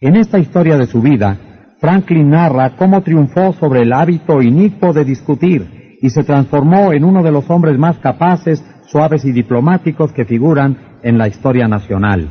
En 0.00 0.14
esta 0.14 0.38
historia 0.38 0.76
de 0.76 0.86
su 0.86 1.02
vida, 1.02 1.36
Franklin 1.80 2.28
narra 2.28 2.76
cómo 2.76 3.00
triunfó 3.00 3.54
sobre 3.54 3.82
el 3.82 3.92
hábito 3.94 4.42
inicuo 4.42 4.92
de 4.92 5.04
discutir 5.04 5.98
y 6.02 6.10
se 6.10 6.24
transformó 6.24 6.92
en 6.92 7.04
uno 7.04 7.22
de 7.22 7.32
los 7.32 7.48
hombres 7.48 7.78
más 7.78 7.98
capaces, 7.98 8.62
suaves 8.86 9.24
y 9.24 9.32
diplomáticos 9.32 10.12
que 10.12 10.26
figuran 10.26 10.76
en 11.02 11.16
la 11.16 11.26
historia 11.26 11.68
nacional. 11.68 12.28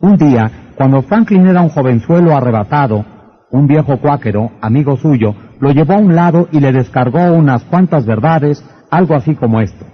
Un 0.00 0.18
día, 0.18 0.72
cuando 0.76 1.02
Franklin 1.02 1.46
era 1.46 1.62
un 1.62 1.70
jovenzuelo 1.70 2.36
arrebatado, 2.36 3.04
un 3.50 3.66
viejo 3.66 3.96
cuáquero, 3.98 4.52
amigo 4.60 4.98
suyo, 4.98 5.34
lo 5.60 5.70
llevó 5.70 5.94
a 5.94 5.98
un 5.98 6.14
lado 6.14 6.48
y 6.52 6.60
le 6.60 6.70
descargó 6.70 7.32
unas 7.32 7.64
cuantas 7.64 8.04
verdades, 8.04 8.62
algo 8.90 9.14
así 9.14 9.34
como 9.34 9.60
esto. 9.60 9.86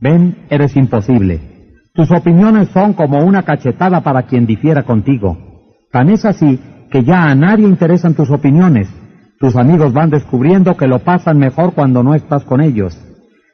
Ven, 0.00 0.46
eres 0.48 0.74
imposible. 0.74 1.40
Tus 1.92 2.10
opiniones 2.10 2.70
son 2.70 2.94
como 2.94 3.18
una 3.18 3.42
cachetada 3.42 4.00
para 4.00 4.22
quien 4.22 4.46
difiera 4.46 4.84
contigo. 4.84 5.36
Tan 5.92 6.08
es 6.08 6.24
así 6.24 6.58
que 6.90 7.04
ya 7.04 7.24
a 7.24 7.34
nadie 7.34 7.66
interesan 7.66 8.14
tus 8.14 8.30
opiniones. 8.30 8.88
Tus 9.38 9.56
amigos 9.56 9.92
van 9.92 10.10
descubriendo 10.10 10.76
que 10.76 10.86
lo 10.86 11.00
pasan 11.00 11.38
mejor 11.38 11.74
cuando 11.74 12.02
no 12.02 12.14
estás 12.14 12.44
con 12.44 12.60
ellos. 12.60 12.98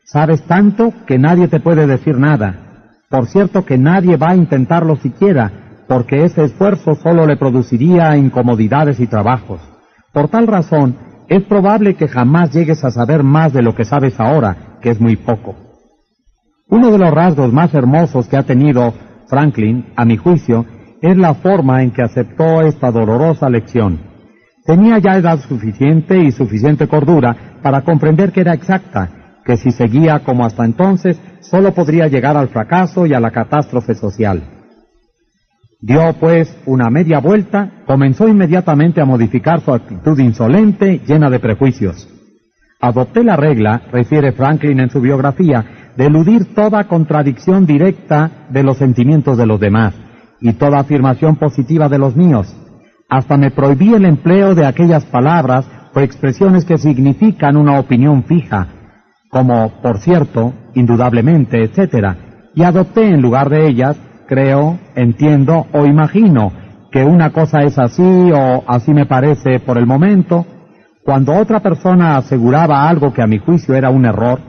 Sabes 0.05 0.43
tanto 0.45 0.93
que 1.07 1.19
nadie 1.19 1.49
te 1.49 1.61
puede 1.61 1.87
decir 1.87 2.19
nada. 2.19 2.91
Por 3.09 3.27
cierto 3.27 3.65
que 3.65 3.79
nadie 3.79 4.17
va 4.17 4.31
a 4.31 4.37
intentarlo 4.37 4.97
siquiera, 4.97 5.51
porque 5.89 6.25
ese 6.25 6.45
esfuerzo 6.45 6.95
solo 6.95 7.27
le 7.27 7.37
produciría 7.37 8.17
incomodidades 8.17 9.01
y 9.01 9.07
trabajos. 9.07 9.61
Por 10.13 10.29
tal 10.29 10.47
razón, 10.47 10.97
es 11.29 11.43
probable 11.45 11.95
que 11.95 12.09
jamás 12.09 12.53
llegues 12.53 12.85
a 12.85 12.91
saber 12.91 13.23
más 13.23 13.53
de 13.53 13.63
lo 13.63 13.75
que 13.75 13.85
sabes 13.85 14.19
ahora, 14.21 14.79
que 14.81 14.91
es 14.91 15.01
muy 15.01 15.17
poco. 15.17 15.57
Uno 16.69 16.91
de 16.91 16.99
los 16.99 17.11
rasgos 17.11 17.53
más 17.53 17.75
hermosos 17.75 18.29
que 18.29 18.37
ha 18.37 18.43
tenido 18.43 18.95
Franklin, 19.29 19.87
a 19.97 20.05
mi 20.05 20.17
juicio, 20.17 20.65
es 21.03 21.17
la 21.17 21.35
forma 21.35 21.83
en 21.83 21.91
que 21.91 22.03
aceptó 22.03 22.63
esta 22.63 22.93
dolorosa 22.93 23.51
lección. 23.51 24.01
Tenía 24.65 24.99
ya 24.99 25.17
edad 25.17 25.41
suficiente 25.41 26.17
y 26.23 26.31
suficiente 26.31 26.87
cordura 26.87 27.59
para 27.61 27.83
comprender 27.83 28.31
que 28.31 28.41
era 28.41 28.55
exacta, 28.55 29.11
que 29.45 29.57
si 29.57 29.73
seguía 29.73 30.21
como 30.21 30.47
hasta 30.47 30.65
entonces, 30.65 31.21
solo 31.41 31.75
podría 31.75 32.07
llegar 32.07 32.37
al 32.37 32.49
fracaso 32.49 33.05
y 33.05 33.13
a 33.13 33.21
la 33.21 33.33
catástrofe 33.33 33.97
social. 33.97 34.45
Dio 35.81 36.13
pues 36.21 36.57
una 36.65 36.89
media 36.91 37.19
vuelta, 37.19 37.83
comenzó 37.85 38.29
inmediatamente 38.29 39.01
a 39.01 39.05
modificar 39.05 39.61
su 39.63 39.73
actitud 39.75 40.17
insolente, 40.21 41.01
llena 41.05 41.29
de 41.29 41.41
prejuicios. 41.41 42.09
Adopté 42.81 43.25
la 43.25 43.35
regla, 43.35 43.83
refiere 43.91 44.31
Franklin 44.31 44.79
en 44.79 44.91
su 44.91 45.01
biografía, 45.01 45.91
de 45.97 46.07
eludir 46.07 46.55
toda 46.55 46.87
contradicción 46.87 47.67
directa 47.67 48.47
de 48.51 48.63
los 48.63 48.79
sentimientos 48.79 49.37
de 49.37 49.47
los 49.47 49.59
demás 49.59 49.95
y 50.43 50.53
toda 50.55 50.81
afirmación 50.81 51.37
positiva 51.37 51.89
de 51.89 51.99
los 51.99 52.17
míos. 52.17 52.55
Hasta 53.09 53.37
me 53.37 53.51
prohibí 53.51 53.95
el 53.95 54.05
empleo 54.05 54.55
de 54.55 54.67
aquellas 54.67 55.05
palabras 55.05 55.67
o 55.95 56.01
expresiones 56.01 56.65
que 56.65 56.79
significan 56.79 57.57
una 57.57 57.79
opinión 57.79 58.25
fija, 58.25 58.67
como 59.29 59.71
por 59.83 59.99
cierto, 59.99 60.53
indudablemente, 60.75 61.63
etc. 61.63 62.17
Y 62.55 62.63
adopté 62.63 63.09
en 63.09 63.23
lugar 63.23 63.49
de 63.49 63.67
ellas, 63.67 63.97
creo, 64.27 64.79
entiendo 64.95 65.67
o 65.73 65.87
imagino 65.87 66.53
que 66.91 67.05
una 67.05 67.31
cosa 67.31 67.63
es 67.63 67.79
así 67.79 68.03
o 68.03 68.65
así 68.67 68.93
me 68.93 69.07
parece 69.07 69.61
por 69.61 69.79
el 69.79 69.87
momento. 69.87 70.45
Cuando 71.05 71.35
otra 71.35 71.61
persona 71.61 72.17
aseguraba 72.17 72.89
algo 72.89 73.13
que 73.13 73.23
a 73.23 73.27
mi 73.27 73.39
juicio 73.39 73.75
era 73.75 73.91
un 73.91 74.05
error, 74.05 74.41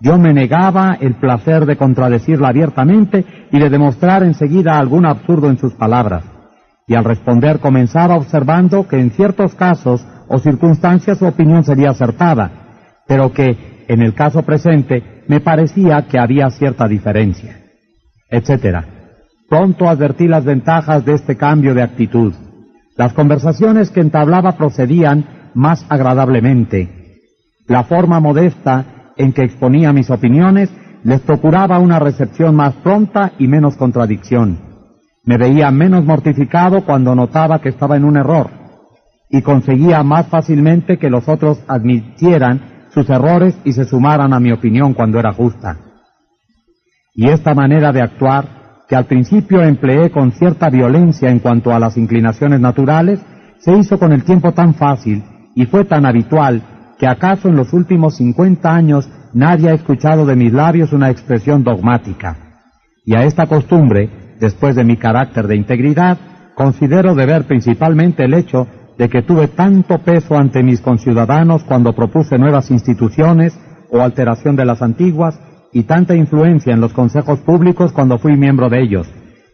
yo 0.00 0.16
me 0.18 0.32
negaba 0.32 0.96
el 0.98 1.14
placer 1.14 1.66
de 1.66 1.76
contradecirla 1.76 2.48
abiertamente 2.48 3.24
y 3.52 3.58
de 3.58 3.68
demostrar 3.68 4.22
enseguida 4.22 4.78
algún 4.78 5.04
absurdo 5.04 5.50
en 5.50 5.58
sus 5.58 5.74
palabras. 5.74 6.24
Y 6.86 6.94
al 6.94 7.04
responder 7.04 7.60
comenzaba 7.60 8.16
observando 8.16 8.88
que 8.88 8.98
en 8.98 9.10
ciertos 9.10 9.54
casos 9.54 10.04
o 10.28 10.38
circunstancias 10.38 11.18
su 11.18 11.26
opinión 11.26 11.64
sería 11.64 11.90
acertada, 11.90 12.50
pero 13.06 13.32
que 13.32 13.84
en 13.88 14.02
el 14.02 14.14
caso 14.14 14.42
presente 14.42 15.22
me 15.28 15.40
parecía 15.40 16.06
que 16.08 16.18
había 16.18 16.48
cierta 16.50 16.88
diferencia, 16.88 17.58
etc. 18.30 18.84
Pronto 19.48 19.88
advertí 19.88 20.28
las 20.28 20.44
ventajas 20.44 21.04
de 21.04 21.14
este 21.14 21.36
cambio 21.36 21.74
de 21.74 21.82
actitud. 21.82 22.32
Las 22.96 23.12
conversaciones 23.12 23.90
que 23.90 24.00
entablaba 24.00 24.52
procedían 24.56 25.50
más 25.54 25.84
agradablemente. 25.88 26.88
La 27.66 27.84
forma 27.84 28.20
modesta 28.20 28.99
en 29.20 29.32
que 29.32 29.42
exponía 29.42 29.92
mis 29.92 30.10
opiniones, 30.10 30.70
les 31.04 31.20
procuraba 31.20 31.78
una 31.78 31.98
recepción 31.98 32.56
más 32.56 32.74
pronta 32.76 33.32
y 33.38 33.48
menos 33.48 33.76
contradicción. 33.76 34.58
Me 35.24 35.36
veía 35.36 35.70
menos 35.70 36.04
mortificado 36.04 36.84
cuando 36.84 37.14
notaba 37.14 37.60
que 37.60 37.68
estaba 37.68 37.96
en 37.96 38.04
un 38.04 38.16
error 38.16 38.50
y 39.28 39.42
conseguía 39.42 40.02
más 40.02 40.26
fácilmente 40.28 40.98
que 40.98 41.10
los 41.10 41.28
otros 41.28 41.62
admitieran 41.68 42.86
sus 42.92 43.08
errores 43.10 43.56
y 43.64 43.72
se 43.72 43.84
sumaran 43.84 44.32
a 44.32 44.40
mi 44.40 44.52
opinión 44.52 44.94
cuando 44.94 45.18
era 45.18 45.32
justa. 45.32 45.76
Y 47.14 47.28
esta 47.28 47.54
manera 47.54 47.92
de 47.92 48.00
actuar, 48.00 48.84
que 48.88 48.96
al 48.96 49.04
principio 49.04 49.62
empleé 49.62 50.10
con 50.10 50.32
cierta 50.32 50.70
violencia 50.70 51.30
en 51.30 51.38
cuanto 51.38 51.72
a 51.72 51.78
las 51.78 51.96
inclinaciones 51.96 52.58
naturales, 52.58 53.20
se 53.58 53.76
hizo 53.76 53.98
con 53.98 54.12
el 54.12 54.24
tiempo 54.24 54.52
tan 54.52 54.74
fácil 54.74 55.22
y 55.54 55.66
fue 55.66 55.84
tan 55.84 56.06
habitual 56.06 56.62
que 57.00 57.08
acaso 57.08 57.48
en 57.48 57.56
los 57.56 57.72
últimos 57.72 58.16
cincuenta 58.16 58.74
años 58.74 59.08
nadie 59.32 59.70
ha 59.70 59.72
escuchado 59.72 60.26
de 60.26 60.36
mis 60.36 60.52
labios 60.52 60.92
una 60.92 61.08
expresión 61.08 61.64
dogmática. 61.64 62.36
Y 63.06 63.14
a 63.14 63.24
esta 63.24 63.46
costumbre, 63.46 64.36
después 64.38 64.76
de 64.76 64.84
mi 64.84 64.98
carácter 64.98 65.46
de 65.46 65.56
integridad, 65.56 66.18
considero 66.54 67.14
deber 67.14 67.46
principalmente 67.46 68.24
el 68.24 68.34
hecho 68.34 68.66
de 68.98 69.08
que 69.08 69.22
tuve 69.22 69.48
tanto 69.48 69.96
peso 70.00 70.36
ante 70.36 70.62
mis 70.62 70.82
conciudadanos 70.82 71.64
cuando 71.64 71.94
propuse 71.94 72.36
nuevas 72.36 72.70
instituciones 72.70 73.58
o 73.90 74.02
alteración 74.02 74.54
de 74.54 74.66
las 74.66 74.82
antiguas 74.82 75.40
y 75.72 75.84
tanta 75.84 76.14
influencia 76.14 76.74
en 76.74 76.82
los 76.82 76.92
consejos 76.92 77.40
públicos 77.40 77.92
cuando 77.92 78.18
fui 78.18 78.36
miembro 78.36 78.68
de 78.68 78.82
ellos, 78.82 79.10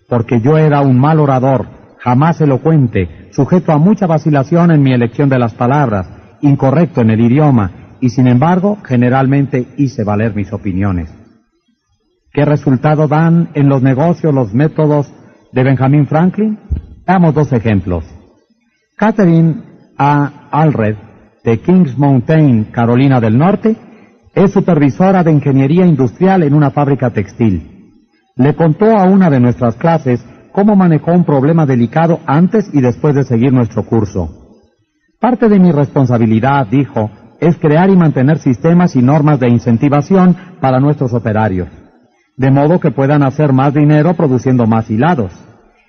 porque 0.08 0.40
yo 0.40 0.58
era 0.58 0.80
un 0.80 0.98
mal 0.98 1.20
orador, 1.20 1.66
jamás 2.00 2.40
elocuente, 2.40 3.28
sujeto 3.30 3.70
a 3.70 3.78
mucha 3.78 4.08
vacilación 4.08 4.72
en 4.72 4.82
mi 4.82 4.92
elección 4.92 5.28
de 5.28 5.38
las 5.38 5.54
palabras, 5.54 6.15
incorrecto 6.46 7.00
en 7.00 7.10
el 7.10 7.20
idioma 7.20 7.96
y 8.00 8.10
sin 8.10 8.26
embargo 8.26 8.78
generalmente 8.84 9.66
hice 9.76 10.04
valer 10.04 10.34
mis 10.34 10.52
opiniones. 10.52 11.12
¿Qué 12.32 12.44
resultado 12.44 13.08
dan 13.08 13.48
en 13.54 13.68
los 13.68 13.82
negocios 13.82 14.34
los 14.34 14.52
métodos 14.52 15.12
de 15.52 15.62
Benjamin 15.62 16.06
Franklin? 16.06 16.58
Damos 17.06 17.34
dos 17.34 17.52
ejemplos. 17.52 18.04
Catherine 18.96 19.62
A. 19.96 20.48
Alred, 20.50 20.96
de 21.42 21.60
Kings 21.60 21.96
Mountain, 21.96 22.64
Carolina 22.64 23.20
del 23.20 23.38
Norte, 23.38 23.76
es 24.34 24.52
supervisora 24.52 25.22
de 25.22 25.32
ingeniería 25.32 25.86
industrial 25.86 26.42
en 26.42 26.52
una 26.52 26.70
fábrica 26.70 27.10
textil. 27.10 28.02
Le 28.36 28.54
contó 28.54 28.98
a 28.98 29.04
una 29.04 29.30
de 29.30 29.40
nuestras 29.40 29.76
clases 29.76 30.22
cómo 30.52 30.76
manejó 30.76 31.12
un 31.12 31.24
problema 31.24 31.64
delicado 31.64 32.20
antes 32.26 32.68
y 32.72 32.82
después 32.82 33.14
de 33.14 33.24
seguir 33.24 33.52
nuestro 33.52 33.84
curso. 33.84 34.45
Parte 35.26 35.48
de 35.48 35.58
mi 35.58 35.72
responsabilidad, 35.72 36.68
dijo, 36.68 37.10
es 37.40 37.56
crear 37.56 37.90
y 37.90 37.96
mantener 37.96 38.38
sistemas 38.38 38.94
y 38.94 39.02
normas 39.02 39.40
de 39.40 39.48
incentivación 39.48 40.36
para 40.60 40.78
nuestros 40.78 41.12
operarios, 41.14 41.66
de 42.36 42.48
modo 42.52 42.78
que 42.78 42.92
puedan 42.92 43.24
hacer 43.24 43.52
más 43.52 43.74
dinero 43.74 44.14
produciendo 44.14 44.68
más 44.68 44.88
hilados. 44.88 45.32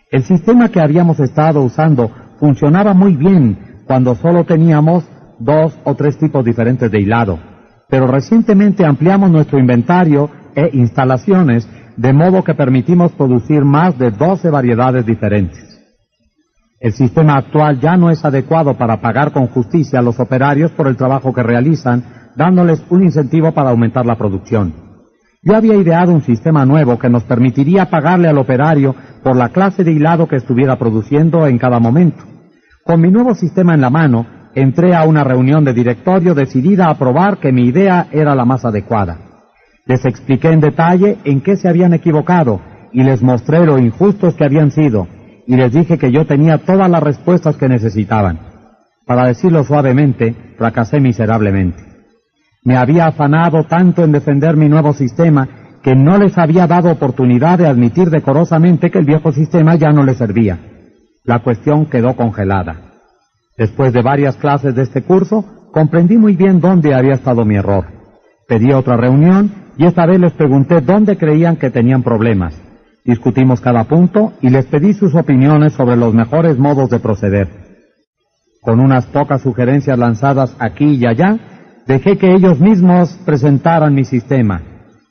El 0.10 0.24
sistema 0.24 0.70
que 0.70 0.82
habíamos 0.82 1.20
estado 1.20 1.62
usando 1.62 2.10
funcionaba 2.40 2.96
muy 2.96 3.16
bien 3.16 3.84
cuando 3.86 4.16
solo 4.16 4.44
teníamos 4.44 5.08
dos 5.38 5.78
o 5.84 5.94
tres 5.94 6.18
tipos 6.18 6.44
diferentes 6.44 6.90
de 6.90 7.00
hilado, 7.00 7.38
pero 7.88 8.08
recientemente 8.08 8.88
ampliamos 8.88 9.30
nuestro 9.30 9.60
inventario 9.60 10.32
e 10.56 10.72
instalaciones 10.74 11.70
de 11.96 12.12
modo 12.12 12.44
que 12.44 12.56
permitimos 12.56 13.12
producir 13.12 13.64
más 13.64 14.00
de 14.00 14.10
12 14.10 14.50
variedades 14.50 15.06
diferentes. 15.06 15.67
El 16.80 16.94
sistema 16.94 17.38
actual 17.38 17.80
ya 17.80 17.98
no 17.98 18.12
es 18.12 18.24
adecuado 18.24 18.76
para 18.76 19.02
pagar 19.02 19.32
con 19.32 19.48
justicia 19.48 19.98
a 19.98 20.04
los 20.04 20.20
operarios 20.20 20.72
por 20.72 20.88
el 20.88 20.96
trabajo 20.96 21.34
que 21.34 21.42
realizan, 21.42 22.04
dándoles 22.36 22.84
un 22.92 23.04
incentivo 23.04 23.52
para 23.52 23.72
aumentar 23.72 24.06
la 24.06 24.16
producción. 24.16 24.74
Yo 25.42 25.56
había 25.56 25.76
ideado 25.76 26.14
un 26.14 26.22
sistema 26.22 26.66
nuevo 26.66 27.00
que 27.00 27.10
nos 27.10 27.24
permitiría 27.24 27.90
pagarle 27.90 28.28
al 28.28 28.38
operario 28.38 28.94
por 29.24 29.36
la 29.36 29.50
clase 29.50 29.84
de 29.84 29.92
hilado 29.92 30.28
que 30.28 30.36
estuviera 30.36 30.78
produciendo 30.78 31.48
en 31.48 31.58
cada 31.58 31.80
momento. 31.80 32.24
Con 32.84 33.02
mi 33.02 33.10
nuevo 33.10 33.34
sistema 33.34 33.74
en 33.74 33.82
la 33.82 33.90
mano, 33.90 34.28
entré 34.54 34.96
a 34.96 35.04
una 35.04 35.24
reunión 35.24 35.66
de 35.66 35.74
directorio 35.74 36.36
decidida 36.36 36.90
a 36.90 36.98
probar 36.98 37.38
que 37.38 37.52
mi 37.52 37.66
idea 37.66 38.08
era 38.12 38.36
la 38.36 38.46
más 38.46 38.66
adecuada. 38.66 39.18
Les 39.86 40.06
expliqué 40.06 40.52
en 40.52 40.60
detalle 40.60 41.18
en 41.24 41.42
qué 41.42 41.56
se 41.56 41.70
habían 41.70 41.94
equivocado 41.94 42.62
y 42.92 43.02
les 43.02 43.24
mostré 43.24 43.66
lo 43.66 43.80
injustos 43.80 44.36
que 44.36 44.46
habían 44.46 44.70
sido 44.70 45.08
y 45.48 45.56
les 45.56 45.72
dije 45.72 45.98
que 45.98 46.12
yo 46.12 46.28
tenía 46.28 46.60
todas 46.60 46.90
las 46.90 47.02
respuestas 47.02 47.56
que 47.56 47.70
necesitaban. 47.70 48.40
Para 49.06 49.26
decirlo 49.28 49.64
suavemente, 49.64 50.36
fracasé 50.58 51.00
miserablemente. 51.00 51.82
Me 52.64 52.76
había 52.76 53.08
afanado 53.08 53.64
tanto 53.64 54.04
en 54.04 54.12
defender 54.12 54.58
mi 54.58 54.68
nuevo 54.68 54.92
sistema 54.94 55.48
que 55.82 55.96
no 55.96 56.18
les 56.18 56.38
había 56.38 56.68
dado 56.68 56.92
oportunidad 56.92 57.58
de 57.58 57.68
admitir 57.68 58.10
decorosamente 58.10 58.92
que 58.92 59.00
el 59.00 59.06
viejo 59.06 59.32
sistema 59.32 59.76
ya 59.76 59.94
no 59.94 60.04
les 60.04 60.18
servía. 60.18 60.60
La 61.24 61.40
cuestión 61.40 61.86
quedó 61.86 62.16
congelada. 62.18 62.82
Después 63.58 63.94
de 63.94 64.02
varias 64.02 64.36
clases 64.36 64.76
de 64.76 64.84
este 64.84 65.04
curso, 65.04 65.46
comprendí 65.72 66.18
muy 66.18 66.36
bien 66.36 66.60
dónde 66.60 66.94
había 66.94 67.14
estado 67.14 67.46
mi 67.46 67.56
error. 67.56 67.86
Pedí 68.50 68.74
otra 68.74 68.98
reunión 68.98 69.50
y 69.78 69.86
esta 69.86 70.06
vez 70.06 70.20
les 70.20 70.34
pregunté 70.34 70.82
dónde 70.82 71.18
creían 71.18 71.56
que 71.56 71.70
tenían 71.70 72.04
problemas. 72.04 72.67
Discutimos 73.08 73.62
cada 73.62 73.86
punto 73.86 74.34
y 74.42 74.50
les 74.50 74.66
pedí 74.66 74.94
sus 74.94 75.16
opiniones 75.16 75.72
sobre 75.72 75.96
los 75.96 76.14
mejores 76.14 76.60
modos 76.60 76.90
de 76.90 77.00
proceder. 77.00 77.48
Con 78.62 78.82
unas 78.82 79.06
pocas 79.06 79.42
sugerencias 79.42 79.98
lanzadas 79.98 80.54
aquí 80.60 80.96
y 80.96 81.06
allá, 81.06 81.40
dejé 81.88 82.18
que 82.18 82.34
ellos 82.34 82.60
mismos 82.60 83.18
presentaran 83.26 83.96
mi 83.96 84.04
sistema. 84.04 84.62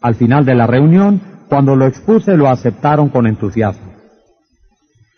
Al 0.02 0.15
final 0.15 0.44
de 0.44 0.55
la 0.55 0.66
reunión, 0.66 1.23
cuando 1.49 1.75
lo 1.75 1.86
expuse, 1.86 2.36
lo 2.36 2.50
aceptaron 2.50 3.08
con 3.08 3.26
entusiasmo. 3.26 3.92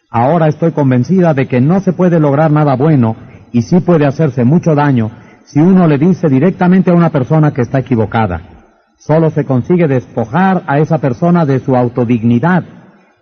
Ahora 0.08 0.47
estoy 0.47 0.70
convencida 0.70 1.34
de 1.34 1.48
que 1.48 1.60
no 1.60 1.81
se 1.81 1.92
puede 1.92 2.20
lograr 2.20 2.52
nada 2.52 2.76
bueno 2.76 3.16
y 3.50 3.62
sí 3.62 3.81
puede 3.81 4.07
hacerse 4.07 4.44
mucho 4.44 4.76
daño 4.76 5.10
si 5.47 5.58
uno 5.58 5.89
le 5.89 5.98
dice 5.98 6.28
directamente 6.28 6.92
a 6.92 6.94
una 6.94 7.10
persona 7.10 7.52
que 7.52 7.62
está 7.62 7.81
equivocada. 7.81 8.58
Solo 8.99 9.31
se 9.31 9.44
consigue 9.44 9.86
despojar 9.86 10.65
a 10.67 10.78
esa 10.78 10.99
persona 10.99 11.47
de 11.47 11.60
su 11.60 11.77
autodignidad 11.77 12.65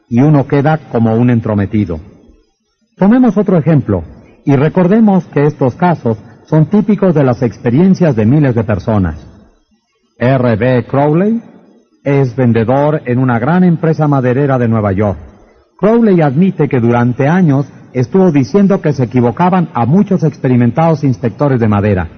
y 0.09 0.21
uno 0.21 0.47
queda 0.47 0.79
como 0.91 1.15
un 1.15 1.31
entrometido. 1.31 2.01
Tomemos 2.97 3.37
otro 3.37 3.59
ejemplo 3.59 4.03
y 4.45 4.57
recordemos 4.57 5.27
que 5.27 5.45
estos 5.45 5.75
casos 5.75 6.19
son 6.47 6.67
típicos 6.67 7.15
de 7.15 7.25
las 7.25 7.43
experiencias 7.43 8.17
de 8.17 8.25
miles 8.25 8.55
de 8.55 8.65
personas. 8.65 9.27
R.B. 10.19 10.87
Crowley 10.87 11.43
es 12.05 12.35
vendedor 12.37 13.03
en 13.05 13.19
una 13.19 13.39
gran 13.39 13.65
empresa 13.65 14.09
maderera 14.09 14.59
de 14.59 14.69
Nueva 14.69 14.93
York. 14.93 15.19
Crowley 15.79 16.23
admite 16.23 16.69
que 16.69 16.81
durante 16.81 17.29
años 17.29 17.67
estuvo 17.93 18.31
diciendo 18.31 18.81
que 18.81 18.93
se 18.93 19.05
equivocaban 19.05 19.69
a 19.75 19.85
muchos 19.85 20.23
experimentados 20.23 21.05
inspectores 21.05 21.61
de 21.61 21.69
madera 21.69 22.09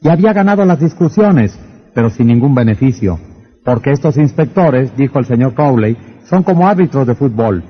y 0.00 0.08
había 0.08 0.32
ganado 0.32 0.64
las 0.64 0.80
discusiones, 0.80 1.58
pero 1.94 2.10
sin 2.10 2.26
ningún 2.26 2.54
beneficio, 2.54 3.18
porque 3.64 3.92
estos 3.92 4.16
inspectores, 4.16 4.96
dijo 4.96 5.18
el 5.18 5.26
señor 5.26 5.54
Crowley, 5.54 5.96
son 6.24 6.42
como 6.42 6.68
árbitros 6.68 7.06
de 7.06 7.14
fútbol. 7.14 7.62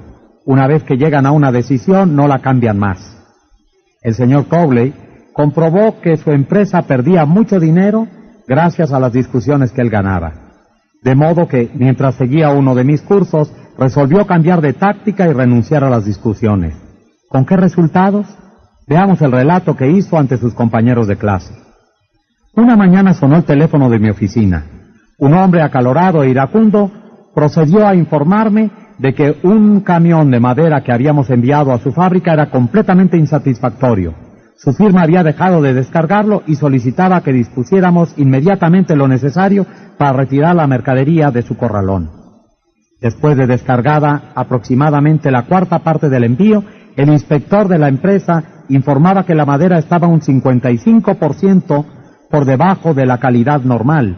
Una 0.44 0.66
vez 0.66 0.82
que 0.82 0.96
llegan 0.96 1.26
a 1.26 1.32
una 1.32 1.52
decisión, 1.52 2.16
no 2.16 2.26
la 2.26 2.40
cambian 2.40 2.78
más. 2.78 3.16
El 4.02 4.14
señor 4.14 4.46
Crowley 4.46 4.92
comprobó 5.32 6.00
que 6.00 6.16
su 6.16 6.30
empresa 6.30 6.82
perdía 6.82 7.24
mucho 7.24 7.58
dinero 7.58 8.06
gracias 8.46 8.92
a 8.92 9.00
las 9.00 9.12
discusiones 9.12 9.72
que 9.72 9.80
él 9.80 9.90
ganaba. 9.90 10.32
De 11.02 11.14
modo 11.14 11.48
que, 11.48 11.70
mientras 11.74 12.14
seguía 12.14 12.50
uno 12.50 12.74
de 12.74 12.84
mis 12.84 13.02
cursos, 13.02 13.52
resolvió 13.78 14.26
cambiar 14.26 14.60
de 14.60 14.72
táctica 14.72 15.28
y 15.28 15.32
renunciar 15.32 15.84
a 15.84 15.90
las 15.90 16.04
discusiones. 16.04 16.74
¿Con 17.28 17.44
qué 17.44 17.56
resultados? 17.56 18.26
Veamos 18.86 19.20
el 19.22 19.32
relato 19.32 19.76
que 19.76 19.90
hizo 19.90 20.18
ante 20.18 20.36
sus 20.36 20.54
compañeros 20.54 21.06
de 21.06 21.16
clase. 21.16 21.54
Una 22.56 22.76
mañana 22.76 23.14
sonó 23.14 23.36
el 23.36 23.44
teléfono 23.44 23.90
de 23.90 23.98
mi 23.98 24.10
oficina. 24.10 24.64
Un 25.18 25.34
hombre 25.34 25.60
acalorado 25.60 26.22
e 26.22 26.30
iracundo 26.30 26.90
procedió 27.34 27.86
a 27.86 27.96
informarme 27.96 28.70
de 28.98 29.12
que 29.12 29.36
un 29.42 29.80
camión 29.80 30.30
de 30.30 30.38
madera 30.38 30.82
que 30.82 30.92
habíamos 30.92 31.30
enviado 31.30 31.72
a 31.72 31.78
su 31.78 31.90
fábrica 31.90 32.32
era 32.32 32.50
completamente 32.50 33.16
insatisfactorio. 33.16 34.14
Su 34.56 34.72
firma 34.72 35.02
había 35.02 35.24
dejado 35.24 35.62
de 35.62 35.74
descargarlo 35.74 36.44
y 36.46 36.54
solicitaba 36.54 37.22
que 37.22 37.32
dispusiéramos 37.32 38.14
inmediatamente 38.18 38.94
lo 38.94 39.08
necesario 39.08 39.66
para 39.98 40.12
retirar 40.12 40.54
la 40.54 40.68
mercadería 40.68 41.32
de 41.32 41.42
su 41.42 41.56
corralón. 41.56 42.08
Después 43.00 43.36
de 43.36 43.48
descargada 43.48 44.30
aproximadamente 44.36 45.32
la 45.32 45.42
cuarta 45.42 45.80
parte 45.80 46.08
del 46.08 46.22
envío, 46.22 46.62
el 46.94 47.08
inspector 47.08 47.66
de 47.66 47.78
la 47.78 47.88
empresa 47.88 48.44
informaba 48.68 49.26
que 49.26 49.34
la 49.34 49.44
madera 49.44 49.76
estaba 49.76 50.06
un 50.06 50.20
55% 50.20 51.84
por 52.30 52.44
debajo 52.44 52.94
de 52.94 53.06
la 53.06 53.18
calidad 53.18 53.62
normal 53.62 54.16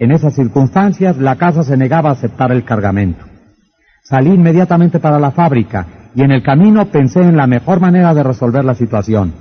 en 0.00 0.12
esas 0.12 0.34
circunstancias, 0.34 1.18
la 1.18 1.36
casa 1.36 1.62
se 1.62 1.76
negaba 1.76 2.08
a 2.08 2.14
aceptar 2.14 2.52
el 2.52 2.64
cargamento. 2.64 3.26
Salí 4.02 4.30
inmediatamente 4.30 4.98
para 4.98 5.18
la 5.18 5.30
fábrica 5.30 5.86
y 6.14 6.22
en 6.22 6.30
el 6.30 6.42
camino 6.42 6.86
pensé 6.86 7.20
en 7.20 7.36
la 7.36 7.46
mejor 7.46 7.80
manera 7.80 8.14
de 8.14 8.22
resolver 8.22 8.64
la 8.64 8.74
situación. 8.74 9.34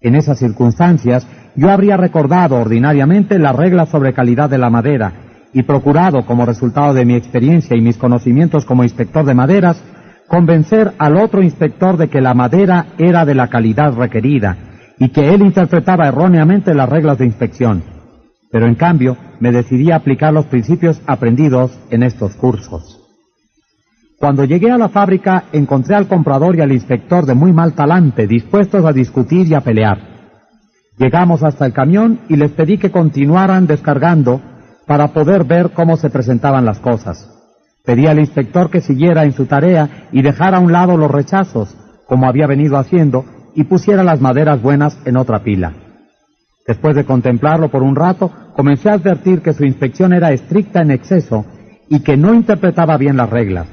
En 0.00 0.16
esas 0.16 0.40
circunstancias, 0.40 1.28
yo 1.54 1.70
habría 1.70 1.96
recordado 1.96 2.56
ordinariamente 2.56 3.38
las 3.38 3.54
reglas 3.54 3.88
sobre 3.88 4.12
calidad 4.12 4.50
de 4.50 4.58
la 4.58 4.68
madera 4.68 5.12
y 5.52 5.62
procurado, 5.62 6.26
como 6.26 6.44
resultado 6.44 6.92
de 6.92 7.04
mi 7.04 7.14
experiencia 7.14 7.76
y 7.76 7.80
mis 7.80 7.96
conocimientos 7.96 8.64
como 8.64 8.82
inspector 8.82 9.24
de 9.24 9.34
maderas, 9.34 9.80
convencer 10.26 10.92
al 10.98 11.16
otro 11.18 11.40
inspector 11.40 11.96
de 11.96 12.08
que 12.08 12.20
la 12.20 12.34
madera 12.34 12.86
era 12.98 13.24
de 13.24 13.36
la 13.36 13.46
calidad 13.46 13.94
requerida 13.94 14.56
y 15.00 15.08
que 15.08 15.34
él 15.34 15.40
interpretaba 15.40 16.06
erróneamente 16.06 16.74
las 16.74 16.88
reglas 16.88 17.18
de 17.18 17.24
inspección. 17.24 17.82
Pero 18.52 18.66
en 18.66 18.74
cambio, 18.74 19.16
me 19.40 19.50
decidí 19.50 19.90
a 19.90 19.96
aplicar 19.96 20.32
los 20.32 20.44
principios 20.44 21.00
aprendidos 21.06 21.72
en 21.90 22.02
estos 22.02 22.36
cursos. 22.36 22.98
Cuando 24.18 24.44
llegué 24.44 24.70
a 24.70 24.76
la 24.76 24.90
fábrica, 24.90 25.44
encontré 25.52 25.94
al 25.94 26.06
comprador 26.06 26.54
y 26.54 26.60
al 26.60 26.72
inspector 26.72 27.24
de 27.24 27.34
muy 27.34 27.52
mal 27.52 27.72
talante, 27.72 28.26
dispuestos 28.26 28.84
a 28.84 28.92
discutir 28.92 29.46
y 29.46 29.54
a 29.54 29.62
pelear. 29.62 29.98
Llegamos 30.98 31.42
hasta 31.42 31.64
el 31.64 31.72
camión 31.72 32.20
y 32.28 32.36
les 32.36 32.52
pedí 32.52 32.76
que 32.76 32.90
continuaran 32.90 33.66
descargando 33.66 34.42
para 34.86 35.14
poder 35.14 35.44
ver 35.44 35.70
cómo 35.70 35.96
se 35.96 36.10
presentaban 36.10 36.66
las 36.66 36.78
cosas. 36.78 37.26
Pedí 37.86 38.06
al 38.06 38.18
inspector 38.18 38.68
que 38.68 38.82
siguiera 38.82 39.24
en 39.24 39.32
su 39.32 39.46
tarea 39.46 40.08
y 40.12 40.20
dejara 40.20 40.58
a 40.58 40.60
un 40.60 40.72
lado 40.72 40.98
los 40.98 41.10
rechazos, 41.10 41.74
como 42.06 42.26
había 42.26 42.46
venido 42.46 42.76
haciendo, 42.76 43.24
y 43.54 43.64
pusiera 43.64 44.02
las 44.02 44.20
maderas 44.20 44.60
buenas 44.60 44.98
en 45.04 45.16
otra 45.16 45.40
pila. 45.40 45.72
Después 46.66 46.94
de 46.94 47.04
contemplarlo 47.04 47.70
por 47.70 47.82
un 47.82 47.96
rato, 47.96 48.30
comencé 48.54 48.90
a 48.90 48.94
advertir 48.94 49.42
que 49.42 49.52
su 49.52 49.64
inspección 49.64 50.12
era 50.12 50.32
estricta 50.32 50.82
en 50.82 50.90
exceso 50.90 51.44
y 51.88 52.00
que 52.00 52.16
no 52.16 52.34
interpretaba 52.34 52.96
bien 52.96 53.16
las 53.16 53.30
reglas. 53.30 53.66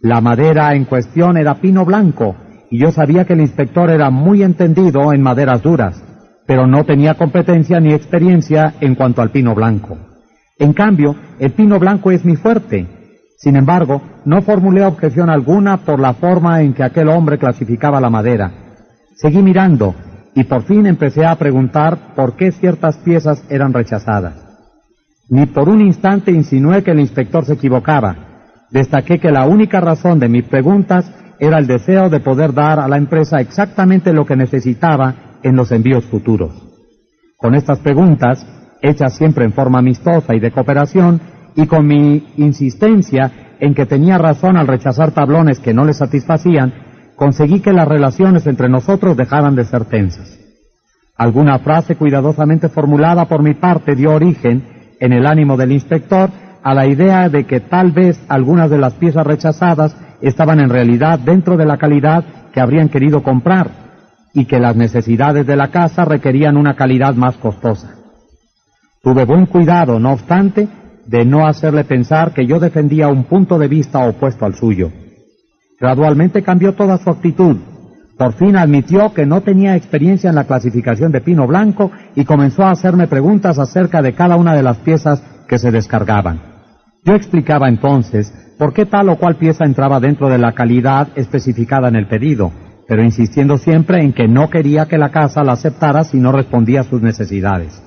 La 0.00 0.20
madera 0.20 0.74
en 0.74 0.84
cuestión 0.84 1.38
era 1.38 1.54
pino 1.54 1.84
blanco 1.84 2.36
y 2.70 2.78
yo 2.78 2.90
sabía 2.90 3.24
que 3.24 3.32
el 3.32 3.40
inspector 3.40 3.90
era 3.90 4.10
muy 4.10 4.42
entendido 4.42 5.12
en 5.12 5.22
maderas 5.22 5.62
duras, 5.62 6.02
pero 6.46 6.66
no 6.66 6.84
tenía 6.84 7.14
competencia 7.14 7.80
ni 7.80 7.92
experiencia 7.92 8.74
en 8.80 8.94
cuanto 8.94 9.22
al 9.22 9.30
pino 9.30 9.54
blanco. 9.54 9.96
En 10.58 10.72
cambio, 10.72 11.14
el 11.38 11.52
pino 11.52 11.78
blanco 11.78 12.10
es 12.10 12.24
mi 12.24 12.36
fuerte. 12.36 12.86
Sin 13.38 13.56
embargo, 13.56 14.02
no 14.24 14.42
formulé 14.42 14.84
objeción 14.84 15.30
alguna 15.30 15.78
por 15.78 16.00
la 16.00 16.14
forma 16.14 16.62
en 16.62 16.74
que 16.74 16.82
aquel 16.82 17.08
hombre 17.08 17.38
clasificaba 17.38 18.00
la 18.00 18.10
madera. 18.10 18.65
Seguí 19.16 19.42
mirando 19.42 19.94
y 20.34 20.44
por 20.44 20.62
fin 20.64 20.86
empecé 20.86 21.24
a 21.24 21.34
preguntar 21.36 22.14
por 22.14 22.36
qué 22.36 22.52
ciertas 22.52 22.98
piezas 22.98 23.42
eran 23.48 23.72
rechazadas. 23.72 24.34
Ni 25.30 25.46
por 25.46 25.70
un 25.70 25.80
instante 25.80 26.30
insinué 26.30 26.84
que 26.84 26.90
el 26.90 27.00
inspector 27.00 27.44
se 27.46 27.54
equivocaba. 27.54 28.16
Destaqué 28.70 29.18
que 29.18 29.32
la 29.32 29.46
única 29.46 29.80
razón 29.80 30.18
de 30.18 30.28
mis 30.28 30.44
preguntas 30.44 31.10
era 31.38 31.58
el 31.58 31.66
deseo 31.66 32.10
de 32.10 32.20
poder 32.20 32.52
dar 32.52 32.78
a 32.78 32.88
la 32.88 32.98
empresa 32.98 33.40
exactamente 33.40 34.12
lo 34.12 34.26
que 34.26 34.36
necesitaba 34.36 35.38
en 35.42 35.56
los 35.56 35.72
envíos 35.72 36.04
futuros. 36.04 36.52
Con 37.38 37.54
estas 37.54 37.78
preguntas, 37.78 38.46
hechas 38.82 39.14
siempre 39.16 39.46
en 39.46 39.52
forma 39.52 39.78
amistosa 39.78 40.34
y 40.34 40.40
de 40.40 40.50
cooperación, 40.50 41.20
y 41.54 41.66
con 41.66 41.86
mi 41.86 42.34
insistencia 42.36 43.56
en 43.58 43.74
que 43.74 43.86
tenía 43.86 44.18
razón 44.18 44.58
al 44.58 44.66
rechazar 44.66 45.12
tablones 45.12 45.58
que 45.58 45.72
no 45.72 45.86
le 45.86 45.94
satisfacían, 45.94 46.85
conseguí 47.16 47.60
que 47.60 47.72
las 47.72 47.88
relaciones 47.88 48.46
entre 48.46 48.68
nosotros 48.68 49.16
dejaran 49.16 49.56
de 49.56 49.64
ser 49.64 49.86
tensas. 49.86 50.38
Alguna 51.16 51.58
frase 51.58 51.96
cuidadosamente 51.96 52.68
formulada 52.68 53.24
por 53.24 53.42
mi 53.42 53.54
parte 53.54 53.96
dio 53.96 54.12
origen, 54.12 54.94
en 55.00 55.12
el 55.12 55.26
ánimo 55.26 55.56
del 55.56 55.72
inspector, 55.72 56.30
a 56.62 56.74
la 56.74 56.86
idea 56.86 57.28
de 57.28 57.44
que 57.44 57.60
tal 57.60 57.92
vez 57.92 58.20
algunas 58.28 58.70
de 58.70 58.78
las 58.78 58.94
piezas 58.94 59.26
rechazadas 59.26 59.96
estaban 60.20 60.60
en 60.60 60.68
realidad 60.68 61.18
dentro 61.18 61.56
de 61.56 61.64
la 61.64 61.78
calidad 61.78 62.24
que 62.52 62.60
habrían 62.60 62.88
querido 62.88 63.22
comprar 63.22 63.70
y 64.34 64.44
que 64.44 64.58
las 64.58 64.76
necesidades 64.76 65.46
de 65.46 65.56
la 65.56 65.68
casa 65.68 66.04
requerían 66.04 66.56
una 66.56 66.74
calidad 66.74 67.14
más 67.14 67.36
costosa. 67.36 67.94
Tuve 69.02 69.24
buen 69.24 69.46
cuidado, 69.46 69.98
no 69.98 70.12
obstante, 70.12 70.68
de 71.06 71.24
no 71.24 71.46
hacerle 71.46 71.84
pensar 71.84 72.34
que 72.34 72.46
yo 72.46 72.58
defendía 72.58 73.08
un 73.08 73.24
punto 73.24 73.58
de 73.58 73.68
vista 73.68 74.06
opuesto 74.06 74.44
al 74.44 74.54
suyo. 74.54 74.90
Gradualmente 75.78 76.42
cambió 76.42 76.74
toda 76.74 76.96
su 76.98 77.10
actitud. 77.10 77.56
Por 78.16 78.32
fin 78.32 78.56
admitió 78.56 79.12
que 79.12 79.26
no 79.26 79.42
tenía 79.42 79.76
experiencia 79.76 80.30
en 80.30 80.36
la 80.36 80.44
clasificación 80.44 81.12
de 81.12 81.20
pino 81.20 81.46
blanco 81.46 81.90
y 82.14 82.24
comenzó 82.24 82.62
a 82.62 82.70
hacerme 82.70 83.08
preguntas 83.08 83.58
acerca 83.58 84.00
de 84.00 84.14
cada 84.14 84.36
una 84.36 84.54
de 84.54 84.62
las 84.62 84.78
piezas 84.78 85.22
que 85.46 85.58
se 85.58 85.70
descargaban. 85.70 86.40
Yo 87.04 87.14
explicaba 87.14 87.68
entonces 87.68 88.32
por 88.58 88.72
qué 88.72 88.86
tal 88.86 89.10
o 89.10 89.16
cual 89.16 89.36
pieza 89.36 89.66
entraba 89.66 90.00
dentro 90.00 90.30
de 90.30 90.38
la 90.38 90.52
calidad 90.52 91.08
especificada 91.14 91.88
en 91.88 91.96
el 91.96 92.08
pedido, 92.08 92.52
pero 92.88 93.04
insistiendo 93.04 93.58
siempre 93.58 94.00
en 94.00 94.14
que 94.14 94.28
no 94.28 94.48
quería 94.48 94.86
que 94.86 94.96
la 94.96 95.10
casa 95.10 95.44
la 95.44 95.52
aceptara 95.52 96.04
si 96.04 96.18
no 96.18 96.32
respondía 96.32 96.80
a 96.80 96.84
sus 96.84 97.02
necesidades. 97.02 97.82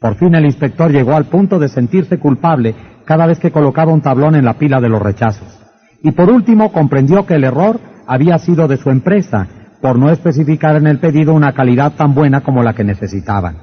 Por 0.00 0.14
fin 0.14 0.36
el 0.36 0.44
inspector 0.44 0.92
llegó 0.92 1.14
al 1.16 1.24
punto 1.24 1.58
de 1.58 1.68
sentirse 1.68 2.18
culpable 2.18 2.76
cada 3.04 3.26
vez 3.26 3.40
que 3.40 3.50
colocaba 3.50 3.92
un 3.92 4.02
tablón 4.02 4.36
en 4.36 4.44
la 4.44 4.54
pila 4.54 4.80
de 4.80 4.88
los 4.88 5.02
rechazos. 5.02 5.63
Y 6.04 6.12
por 6.12 6.30
último, 6.30 6.70
comprendió 6.70 7.24
que 7.24 7.34
el 7.34 7.44
error 7.44 7.80
había 8.06 8.38
sido 8.38 8.68
de 8.68 8.76
su 8.76 8.90
empresa, 8.90 9.48
por 9.80 9.98
no 9.98 10.10
especificar 10.10 10.76
en 10.76 10.86
el 10.86 10.98
pedido 10.98 11.32
una 11.32 11.54
calidad 11.54 11.94
tan 11.94 12.14
buena 12.14 12.42
como 12.42 12.62
la 12.62 12.74
que 12.74 12.84
necesitaban. 12.84 13.56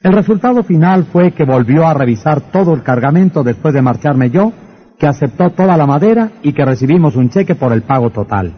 El 0.00 0.14
resultado 0.14 0.64
final 0.64 1.04
fue 1.04 1.32
que 1.32 1.44
volvió 1.44 1.86
a 1.86 1.92
revisar 1.92 2.40
todo 2.50 2.72
el 2.72 2.82
cargamento 2.82 3.44
después 3.44 3.74
de 3.74 3.82
marcharme 3.82 4.30
yo, 4.30 4.54
que 4.98 5.06
aceptó 5.06 5.50
toda 5.50 5.76
la 5.76 5.86
madera 5.86 6.30
y 6.42 6.54
que 6.54 6.64
recibimos 6.64 7.14
un 7.14 7.28
cheque 7.28 7.54
por 7.54 7.74
el 7.74 7.82
pago 7.82 8.08
total. 8.08 8.54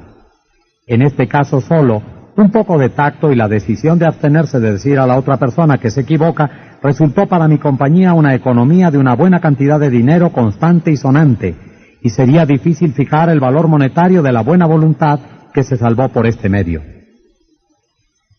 En 0.87 1.03
este 1.03 1.27
caso 1.27 1.61
solo, 1.61 2.01
un 2.37 2.53
poco 2.53 2.79
de 2.79 2.91
tacto 2.91 3.33
y 3.33 3.35
la 3.35 3.49
decisión 3.49 3.99
de 3.99 4.07
abstenerse 4.07 4.61
de 4.61 4.73
decir 4.73 4.97
a 4.97 5.09
la 5.09 5.19
otra 5.19 5.39
persona 5.39 5.79
que 5.79 5.91
se 5.91 6.03
equivoca 6.03 6.79
resultó 6.81 7.27
para 7.27 7.49
mi 7.49 7.59
compañía 7.59 8.15
una 8.15 8.37
economía 8.37 8.93
de 8.93 8.99
una 8.99 9.17
buena 9.17 9.41
cantidad 9.41 9.81
de 9.81 9.91
dinero 9.91 10.31
constante 10.31 10.93
y 10.93 10.97
sonante, 10.97 11.57
y 12.03 12.11
sería 12.11 12.47
difícil 12.47 12.93
fijar 12.93 13.29
el 13.31 13.41
valor 13.41 13.69
monetario 13.69 14.23
de 14.23 14.33
la 14.33 14.43
buena 14.43 14.67
voluntad 14.67 15.21
que 15.53 15.65
se 15.65 15.77
salvó 15.77 16.09
por 16.09 16.27
este 16.27 16.49
medio. 16.49 16.83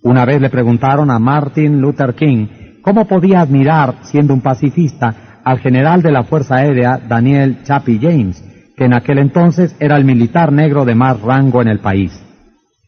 Una 0.01 0.25
vez 0.25 0.39
le 0.39 0.49
preguntaron 0.49 1.11
a 1.11 1.19
Martin 1.19 1.81
Luther 1.81 2.15
King 2.15 2.47
cómo 2.81 3.05
podía 3.05 3.41
admirar, 3.41 3.95
siendo 4.03 4.33
un 4.33 4.41
pacifista, 4.41 5.41
al 5.43 5.59
general 5.59 6.01
de 6.01 6.11
la 6.11 6.23
Fuerza 6.23 6.55
Aérea 6.55 6.97
Daniel 6.97 7.63
Chappie 7.63 7.99
James, 8.01 8.43
que 8.77 8.85
en 8.85 8.93
aquel 8.93 9.19
entonces 9.19 9.75
era 9.79 9.97
el 9.97 10.05
militar 10.05 10.53
negro 10.53 10.85
de 10.85 10.95
más 10.95 11.19
rango 11.21 11.61
en 11.61 11.67
el 11.67 11.79
país. 11.79 12.17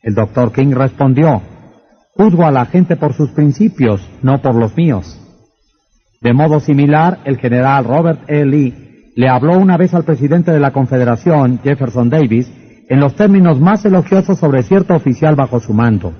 El 0.02 0.16
doctor 0.16 0.54
King 0.54 0.74
respondió, 0.74 1.42
Juzgo 2.16 2.46
a 2.46 2.52
la 2.52 2.66
gente 2.66 2.96
por 2.96 3.14
sus 3.14 3.32
principios, 3.32 4.08
no 4.22 4.42
por 4.42 4.56
los 4.56 4.76
míos. 4.76 5.18
De 6.22 6.34
modo 6.34 6.60
similar, 6.60 7.20
el 7.26 7.38
general 7.38 7.84
Robert 7.84 8.22
E. 8.28 8.46
Lee 8.46 8.91
le 9.16 9.30
habló 9.30 9.58
una 9.58 9.78
vez 9.78 9.94
al 9.94 10.04
presidente 10.04 10.52
de 10.52 10.60
la 10.60 10.72
Confederación, 10.72 11.60
Jefferson 11.64 12.10
Davis, 12.10 12.52
en 12.90 13.00
los 13.00 13.16
términos 13.16 13.60
más 13.60 13.86
elogiosos 13.86 14.38
sobre 14.38 14.64
cierto 14.64 14.96
oficial 14.96 15.36
bajo 15.36 15.60
su 15.60 15.74
mando. 15.74 16.14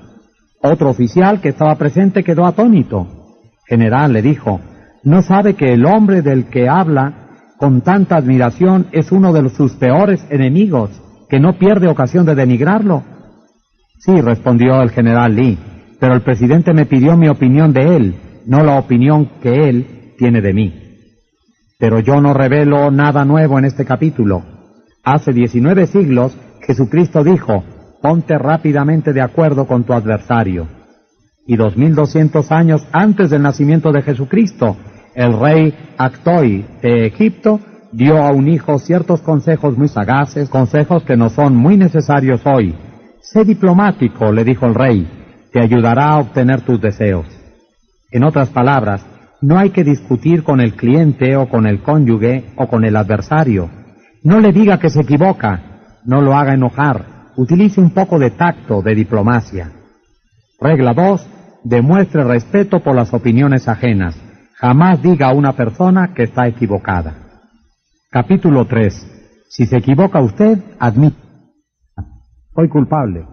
Otro 0.62 0.90
oficial 0.90 1.42
que 1.42 1.50
estaba 1.50 1.76
presente 1.76 2.24
quedó 2.24 2.46
atónito. 2.46 3.08
General, 3.68 4.12
le 4.14 4.22
dijo, 4.22 4.60
¿no 5.04 5.22
sabe 5.22 5.56
que 5.56 5.74
el 5.74 5.86
hombre 5.86 6.22
del 6.22 6.46
que 6.46 6.70
habla 6.70 7.30
con 7.58 7.82
tanta 7.82 8.18
admiración 8.18 8.88
es 8.92 9.12
uno 9.12 9.34
de 9.34 9.50
sus 9.50 9.74
peores 9.74 10.26
enemigos, 10.30 11.02
que 11.30 11.40
no 11.40 11.58
pierde 11.58 11.88
ocasión 11.88 12.26
de 12.26 12.36
denigrarlo? 12.36 13.04
Sí, 14.00 14.20
respondió 14.20 14.82
el 14.82 14.90
general 14.90 15.36
Lee 15.36 15.58
pero 16.02 16.16
el 16.16 16.22
presidente 16.22 16.74
me 16.74 16.88
pidió 16.88 17.16
mi 17.16 17.28
opinión 17.28 17.74
de 17.74 17.96
él, 17.96 18.16
no 18.48 18.64
la 18.64 18.80
opinión 18.80 19.30
que 19.40 19.70
él 19.70 20.16
tiene 20.18 20.42
de 20.42 20.52
mí. 20.52 20.91
Pero 21.82 22.00
yo 22.00 22.22
no 22.22 22.36
revelo 22.36 22.92
nada 22.92 23.26
nuevo 23.26 23.58
en 23.58 23.66
este 23.66 23.86
capítulo. 23.86 24.44
Hace 25.04 25.34
19 25.34 25.88
siglos 25.88 26.38
Jesucristo 26.62 27.24
dijo, 27.24 27.64
ponte 28.04 28.38
rápidamente 28.38 29.14
de 29.14 29.22
acuerdo 29.22 29.66
con 29.66 29.84
tu 29.84 29.94
adversario. 29.94 30.68
Y 31.48 31.56
2200 31.56 32.52
años 32.52 32.88
antes 32.92 33.32
del 33.32 33.42
nacimiento 33.42 33.92
de 33.92 34.04
Jesucristo, 34.04 34.78
el 35.16 35.40
rey 35.40 35.74
Actoi 35.98 36.64
de 36.84 37.08
Egipto 37.08 37.60
dio 37.92 38.24
a 38.24 38.32
un 38.32 38.48
hijo 38.48 38.78
ciertos 38.78 39.22
consejos 39.22 39.76
muy 39.76 39.88
sagaces, 39.88 40.50
consejos 40.50 41.02
que 41.02 41.18
no 41.18 41.30
son 41.32 41.56
muy 41.56 41.78
necesarios 41.78 42.42
hoy. 42.46 42.76
Sé 43.22 43.44
diplomático, 43.44 44.32
le 44.32 44.44
dijo 44.44 44.68
el 44.68 44.76
rey, 44.76 45.08
te 45.52 45.60
ayudará 45.60 46.10
a 46.10 46.20
obtener 46.20 46.62
tus 46.62 46.80
deseos. 46.80 47.26
En 48.12 48.24
otras 48.24 48.50
palabras, 48.50 49.04
no 49.42 49.58
hay 49.58 49.72
que 49.72 49.84
discutir 49.84 50.44
con 50.44 50.62
el 50.62 50.76
cliente 50.76 51.36
o 51.36 51.50
con 51.50 51.66
el 51.66 51.82
cónyuge 51.82 52.46
o 52.56 52.68
con 52.68 52.86
el 52.86 52.96
adversario. 52.96 53.70
No 54.24 54.40
le 54.40 54.52
diga 54.52 54.78
que 54.78 54.92
se 54.92 55.02
equivoca, 55.02 55.62
no 56.06 56.22
lo 56.22 56.36
haga 56.36 56.54
enojar, 56.54 57.06
utilice 57.38 57.82
un 57.82 57.92
poco 57.92 58.20
de 58.20 58.30
tacto, 58.32 58.82
de 58.84 58.94
diplomacia. 58.94 59.72
Regla 60.60 60.94
2. 60.94 61.28
Demuestre 61.64 62.24
respeto 62.24 62.82
por 62.82 62.96
las 62.96 63.14
opiniones 63.14 63.68
ajenas. 63.68 64.16
Jamás 64.56 65.02
diga 65.02 65.30
a 65.30 65.34
una 65.34 65.54
persona 65.54 66.14
que 66.14 66.24
está 66.24 66.48
equivocada. 66.48 67.16
Capítulo 68.12 68.66
3. 68.66 69.48
Si 69.50 69.66
se 69.66 69.78
equivoca 69.78 70.22
usted, 70.22 70.60
admite. 70.80 71.18
Soy 72.54 72.70
culpable. 72.70 73.26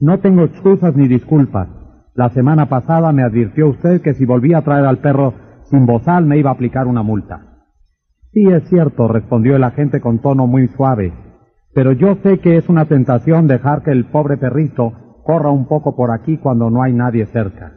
No 0.00 0.18
tengo 0.18 0.44
excusas 0.44 0.94
ni 0.94 1.08
disculpas. 1.08 1.68
La 2.14 2.28
semana 2.30 2.66
pasada 2.66 3.12
me 3.12 3.22
advirtió 3.22 3.68
usted 3.68 4.02
que 4.02 4.14
si 4.14 4.24
volvía 4.24 4.58
a 4.58 4.62
traer 4.62 4.84
al 4.84 4.98
perro 4.98 5.43
sin 5.74 5.86
bozal 5.86 6.24
me 6.24 6.38
iba 6.38 6.50
a 6.50 6.52
aplicar 6.52 6.86
una 6.86 7.02
multa. 7.02 7.66
Sí, 8.32 8.46
es 8.46 8.68
cierto, 8.68 9.08
respondió 9.08 9.56
el 9.56 9.64
agente 9.64 10.00
con 10.00 10.20
tono 10.20 10.46
muy 10.46 10.68
suave, 10.68 11.12
pero 11.74 11.92
yo 11.92 12.14
sé 12.22 12.38
que 12.38 12.56
es 12.56 12.68
una 12.68 12.84
tentación 12.84 13.48
dejar 13.48 13.82
que 13.82 13.90
el 13.90 14.04
pobre 14.06 14.36
perrito 14.36 14.92
corra 15.24 15.50
un 15.50 15.66
poco 15.66 15.96
por 15.96 16.12
aquí 16.12 16.38
cuando 16.38 16.70
no 16.70 16.82
hay 16.82 16.92
nadie 16.92 17.26
cerca. 17.26 17.72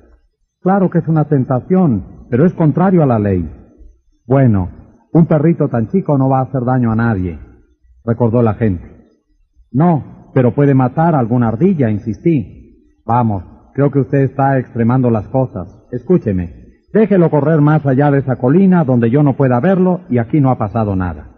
Claro 0.62 0.92
que 0.92 1.00
es 1.00 1.08
una 1.08 1.26
tentación, 1.26 2.28
pero 2.30 2.46
es 2.46 2.54
contrario 2.54 3.02
a 3.02 3.08
la 3.08 3.18
ley. 3.18 3.50
Bueno, 4.28 4.70
un 5.12 5.26
perrito 5.26 5.68
tan 5.68 5.88
chico 5.88 6.20
no 6.20 6.30
va 6.30 6.40
a 6.40 6.44
hacer 6.44 6.66
daño 6.66 6.92
a 6.92 6.96
nadie, 6.96 7.40
recordó 8.06 8.42
el 8.42 8.48
agente. 8.48 9.08
No, 9.72 10.30
pero 10.36 10.54
puede 10.54 10.76
matar 10.76 11.16
a 11.16 11.20
alguna 11.20 11.48
ardilla, 11.48 11.90
insistí. 11.90 13.02
Vamos, 13.08 13.44
creo 13.74 13.90
que 13.90 14.00
usted 14.00 14.20
está 14.20 14.60
extremando 14.60 15.10
las 15.10 15.28
cosas. 15.30 15.68
Escúcheme, 15.92 16.67
déjelo 16.94 17.30
correr 17.30 17.62
más 17.62 17.86
allá 17.86 18.12
de 18.12 18.20
esa 18.20 18.38
colina 18.38 18.84
donde 18.84 19.10
yo 19.10 19.24
no 19.24 19.36
pueda 19.36 19.60
verlo 19.60 20.02
y 20.10 20.18
aquí 20.18 20.40
no 20.40 20.50
ha 20.50 20.58
pasado 20.58 20.96
nada. 20.96 21.38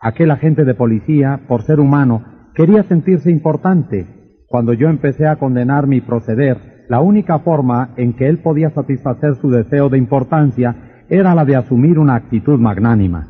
Aquel 0.00 0.30
agente 0.30 0.64
de 0.64 0.74
policía, 0.74 1.40
por 1.48 1.62
ser 1.62 1.80
humano, 1.80 2.24
quería 2.54 2.82
sentirse 2.84 3.30
importante. 3.30 4.06
Cuando 4.48 4.72
yo 4.72 4.88
empecé 4.88 5.26
a 5.26 5.36
condenar 5.36 5.86
mi 5.86 6.00
proceder, 6.00 6.84
la 6.88 7.00
única 7.00 7.40
forma 7.40 7.90
en 7.96 8.14
que 8.14 8.28
él 8.28 8.38
podía 8.38 8.70
satisfacer 8.70 9.34
su 9.36 9.50
deseo 9.50 9.88
de 9.88 9.98
importancia 9.98 11.04
era 11.08 11.34
la 11.34 11.44
de 11.44 11.56
asumir 11.56 11.98
una 11.98 12.14
actitud 12.14 12.58
magnánima. 12.58 13.28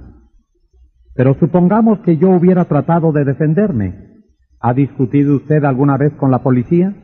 Pero 1.15 1.34
supongamos 1.34 2.00
que 2.00 2.18
yo 2.18 2.31
hubiera 2.31 2.66
tratado 2.66 3.12
de 3.12 3.25
defenderme. 3.25 3.94
¿Ha 4.60 4.75
discutido 4.75 5.36
usted 5.36 5.65
alguna 5.65 5.97
vez 5.97 6.12
con 6.15 6.31
la 6.31 6.42
policía? 6.42 6.94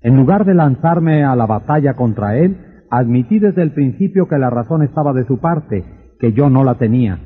En 0.00 0.16
lugar 0.16 0.44
de 0.44 0.54
lanzarme 0.54 1.24
a 1.24 1.36
la 1.36 1.46
batalla 1.46 1.94
contra 1.94 2.36
él, 2.36 2.73
admití 2.90 3.38
desde 3.38 3.62
el 3.62 3.72
principio 3.72 4.28
que 4.28 4.38
la 4.38 4.50
razón 4.50 4.82
estaba 4.82 5.12
de 5.12 5.24
su 5.24 5.38
parte, 5.38 5.84
que 6.18 6.32
yo 6.32 6.50
no 6.50 6.64
la 6.64 6.74
tenía. 6.76 7.18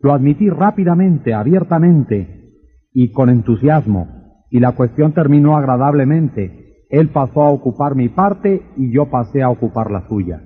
Lo 0.00 0.12
admití 0.12 0.48
rápidamente, 0.48 1.34
abiertamente 1.34 2.52
y 2.92 3.12
con 3.12 3.28
entusiasmo, 3.28 4.08
y 4.50 4.60
la 4.60 4.72
cuestión 4.72 5.12
terminó 5.12 5.56
agradablemente. 5.56 6.84
Él 6.88 7.08
pasó 7.10 7.42
a 7.42 7.50
ocupar 7.50 7.94
mi 7.94 8.08
parte 8.08 8.62
y 8.76 8.92
yo 8.92 9.10
pasé 9.10 9.42
a 9.42 9.50
ocupar 9.50 9.90
la 9.90 10.06
suya. 10.08 10.42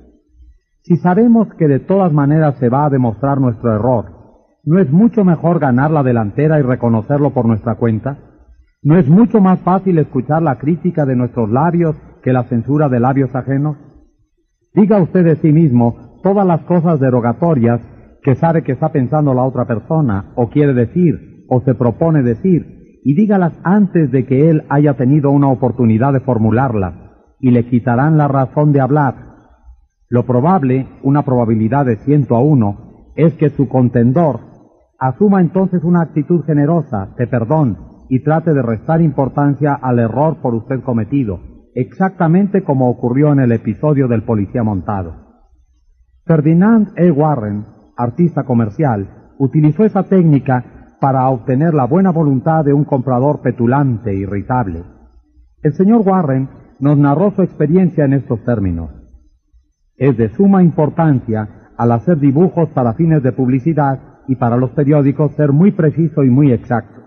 Si 0.82 0.96
sabemos 0.96 1.48
que 1.54 1.68
de 1.68 1.80
todas 1.80 2.12
maneras 2.12 2.56
se 2.58 2.68
va 2.68 2.86
a 2.86 2.90
demostrar 2.90 3.40
nuestro 3.40 3.74
error, 3.74 4.20
¿No 4.62 4.78
es 4.78 4.90
mucho 4.90 5.24
mejor 5.24 5.58
ganar 5.58 5.90
la 5.90 6.02
delantera 6.02 6.58
y 6.58 6.62
reconocerlo 6.62 7.30
por 7.30 7.46
nuestra 7.46 7.76
cuenta? 7.76 8.18
¿No 8.82 8.96
es 8.96 9.08
mucho 9.08 9.40
más 9.40 9.60
fácil 9.60 9.98
escuchar 9.98 10.42
la 10.42 10.58
crítica 10.58 11.06
de 11.06 11.16
nuestros 11.16 11.50
labios 11.50 11.96
que 12.22 12.32
la 12.32 12.44
censura 12.44 12.88
de 12.90 13.00
labios 13.00 13.34
ajenos? 13.34 13.76
Diga 14.74 15.00
usted 15.00 15.24
de 15.24 15.36
sí 15.36 15.52
mismo 15.52 16.20
todas 16.22 16.46
las 16.46 16.62
cosas 16.62 17.00
derogatorias 17.00 17.80
que 18.22 18.34
sabe 18.34 18.62
que 18.62 18.72
está 18.72 18.90
pensando 18.90 19.34
la 19.34 19.44
otra 19.44 19.66
persona, 19.66 20.32
o 20.36 20.48
quiere 20.48 20.74
decir, 20.74 21.46
o 21.48 21.60
se 21.62 21.74
propone 21.74 22.22
decir, 22.22 23.00
y 23.02 23.14
dígalas 23.14 23.58
antes 23.64 24.10
de 24.10 24.26
que 24.26 24.50
él 24.50 24.64
haya 24.68 24.94
tenido 24.94 25.30
una 25.30 25.48
oportunidad 25.48 26.12
de 26.12 26.20
formularlas, 26.20 26.94
y 27.40 27.50
le 27.50 27.66
quitarán 27.66 28.18
la 28.18 28.28
razón 28.28 28.72
de 28.72 28.80
hablar. 28.80 29.14
Lo 30.08 30.26
probable, 30.26 30.86
una 31.02 31.22
probabilidad 31.22 31.86
de 31.86 31.96
ciento 31.96 32.36
a 32.36 32.40
uno, 32.40 33.12
es 33.16 33.34
que 33.34 33.50
su 33.50 33.68
contendor 33.68 34.50
Asuma 35.00 35.40
entonces 35.40 35.82
una 35.82 36.02
actitud 36.02 36.44
generosa, 36.44 37.14
de 37.16 37.26
perdón, 37.26 37.78
y 38.10 38.22
trate 38.22 38.52
de 38.52 38.60
restar 38.60 39.00
importancia 39.00 39.72
al 39.72 39.98
error 39.98 40.42
por 40.42 40.54
usted 40.54 40.82
cometido, 40.82 41.40
exactamente 41.74 42.62
como 42.62 42.88
ocurrió 42.88 43.32
en 43.32 43.40
el 43.40 43.52
episodio 43.52 44.08
del 44.08 44.22
policía 44.22 44.62
montado. 44.62 45.14
Ferdinand 46.24 46.92
E. 46.96 47.10
Warren, 47.10 47.66
artista 47.96 48.44
comercial, 48.44 49.32
utilizó 49.38 49.84
esa 49.84 50.04
técnica 50.04 50.96
para 51.00 51.28
obtener 51.28 51.74
la 51.74 51.86
buena 51.86 52.10
voluntad 52.10 52.64
de 52.64 52.72
un 52.72 52.84
comprador 52.84 53.40
petulante 53.40 54.10
e 54.10 54.16
irritable. 54.16 54.84
El 55.62 55.72
señor 55.72 56.02
Warren 56.06 56.48
nos 56.78 56.98
narró 56.98 57.30
su 57.32 57.42
experiencia 57.42 58.04
en 58.04 58.14
estos 58.14 58.42
términos. 58.44 58.90
Es 59.96 60.16
de 60.16 60.28
suma 60.30 60.62
importancia, 60.62 61.72
al 61.76 61.92
hacer 61.92 62.18
dibujos 62.18 62.68
para 62.70 62.94
fines 62.94 63.22
de 63.22 63.32
publicidad, 63.32 64.10
y 64.30 64.36
para 64.36 64.56
los 64.56 64.70
periódicos 64.70 65.32
ser 65.32 65.50
muy 65.50 65.72
preciso 65.72 66.22
y 66.22 66.30
muy 66.30 66.52
exacto. 66.52 67.00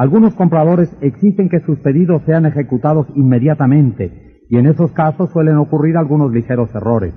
Algunos 0.00 0.34
compradores 0.34 0.88
exigen 1.02 1.50
que 1.50 1.60
sus 1.60 1.78
pedidos 1.80 2.22
sean 2.24 2.46
ejecutados 2.46 3.06
inmediatamente 3.16 4.46
y 4.48 4.56
en 4.56 4.64
esos 4.64 4.92
casos 4.92 5.28
suelen 5.28 5.58
ocurrir 5.58 5.98
algunos 5.98 6.32
ligeros 6.32 6.74
errores. 6.74 7.12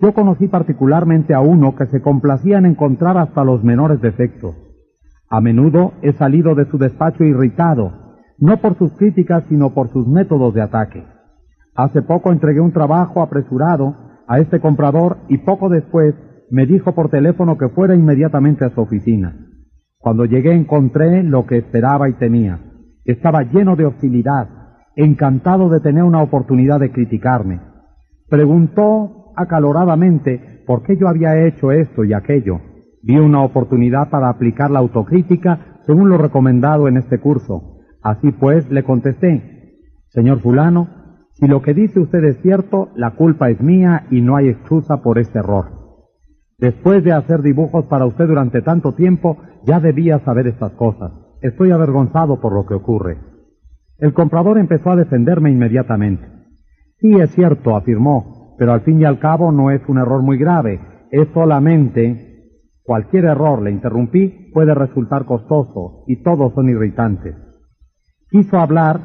Yo 0.00 0.14
conocí 0.14 0.48
particularmente 0.48 1.34
a 1.34 1.40
uno 1.40 1.76
que 1.76 1.84
se 1.88 2.00
complacía 2.00 2.56
en 2.56 2.64
encontrar 2.64 3.18
hasta 3.18 3.44
los 3.44 3.62
menores 3.62 4.00
defectos. 4.00 4.56
A 5.28 5.42
menudo 5.42 5.92
he 6.00 6.14
salido 6.14 6.54
de 6.54 6.64
su 6.70 6.78
despacho 6.78 7.22
irritado, 7.22 7.92
no 8.38 8.62
por 8.62 8.78
sus 8.78 8.92
críticas, 8.96 9.44
sino 9.50 9.74
por 9.74 9.90
sus 9.90 10.08
métodos 10.08 10.54
de 10.54 10.62
ataque. 10.62 11.04
Hace 11.74 12.00
poco 12.00 12.32
entregué 12.32 12.60
un 12.60 12.72
trabajo 12.72 13.20
apresurado 13.20 13.94
a 14.26 14.38
este 14.38 14.58
comprador 14.58 15.18
y 15.28 15.36
poco 15.36 15.68
después 15.68 16.14
me 16.50 16.64
dijo 16.64 16.94
por 16.94 17.10
teléfono 17.10 17.58
que 17.58 17.68
fuera 17.68 17.94
inmediatamente 17.94 18.64
a 18.64 18.70
su 18.70 18.80
oficina. 18.80 19.45
Cuando 20.06 20.24
llegué 20.24 20.54
encontré 20.54 21.24
lo 21.24 21.46
que 21.46 21.58
esperaba 21.58 22.08
y 22.08 22.12
temía. 22.12 22.60
Estaba 23.04 23.42
lleno 23.42 23.74
de 23.74 23.86
hostilidad, 23.86 24.48
encantado 24.94 25.68
de 25.68 25.80
tener 25.80 26.04
una 26.04 26.22
oportunidad 26.22 26.78
de 26.78 26.92
criticarme. 26.92 27.60
Preguntó 28.28 29.32
acaloradamente 29.34 30.62
por 30.64 30.84
qué 30.84 30.96
yo 30.96 31.08
había 31.08 31.44
hecho 31.44 31.72
esto 31.72 32.04
y 32.04 32.12
aquello. 32.12 32.60
Vi 33.02 33.18
una 33.18 33.42
oportunidad 33.42 34.08
para 34.08 34.28
aplicar 34.28 34.70
la 34.70 34.78
autocrítica 34.78 35.80
según 35.86 36.08
lo 36.08 36.18
recomendado 36.18 36.86
en 36.86 36.98
este 36.98 37.18
curso. 37.18 37.80
Así 38.00 38.30
pues, 38.30 38.70
le 38.70 38.84
contesté, 38.84 39.80
Señor 40.10 40.38
fulano, 40.38 40.86
si 41.32 41.48
lo 41.48 41.62
que 41.62 41.74
dice 41.74 41.98
usted 41.98 42.22
es 42.22 42.40
cierto, 42.42 42.90
la 42.94 43.16
culpa 43.16 43.50
es 43.50 43.60
mía 43.60 44.06
y 44.12 44.20
no 44.20 44.36
hay 44.36 44.50
excusa 44.50 45.02
por 45.02 45.18
este 45.18 45.40
error. 45.40 45.75
Después 46.58 47.04
de 47.04 47.12
hacer 47.12 47.42
dibujos 47.42 47.84
para 47.86 48.06
usted 48.06 48.26
durante 48.26 48.62
tanto 48.62 48.94
tiempo, 48.94 49.36
ya 49.64 49.78
debía 49.78 50.20
saber 50.20 50.46
estas 50.46 50.72
cosas. 50.72 51.12
Estoy 51.42 51.70
avergonzado 51.70 52.40
por 52.40 52.52
lo 52.52 52.64
que 52.64 52.74
ocurre. 52.74 53.18
El 53.98 54.14
comprador 54.14 54.58
empezó 54.58 54.90
a 54.90 54.96
defenderme 54.96 55.50
inmediatamente. 55.50 56.26
Sí, 56.98 57.12
es 57.14 57.30
cierto, 57.34 57.76
afirmó, 57.76 58.54
pero 58.58 58.72
al 58.72 58.80
fin 58.82 59.00
y 59.00 59.04
al 59.04 59.18
cabo 59.18 59.52
no 59.52 59.70
es 59.70 59.82
un 59.86 59.98
error 59.98 60.22
muy 60.22 60.38
grave, 60.38 60.80
es 61.10 61.28
solamente 61.34 62.52
cualquier 62.84 63.26
error, 63.26 63.60
le 63.60 63.70
interrumpí, 63.70 64.50
puede 64.54 64.74
resultar 64.74 65.26
costoso 65.26 66.04
y 66.06 66.22
todos 66.22 66.54
son 66.54 66.70
irritantes. 66.70 67.34
Quiso 68.30 68.58
hablar, 68.58 69.00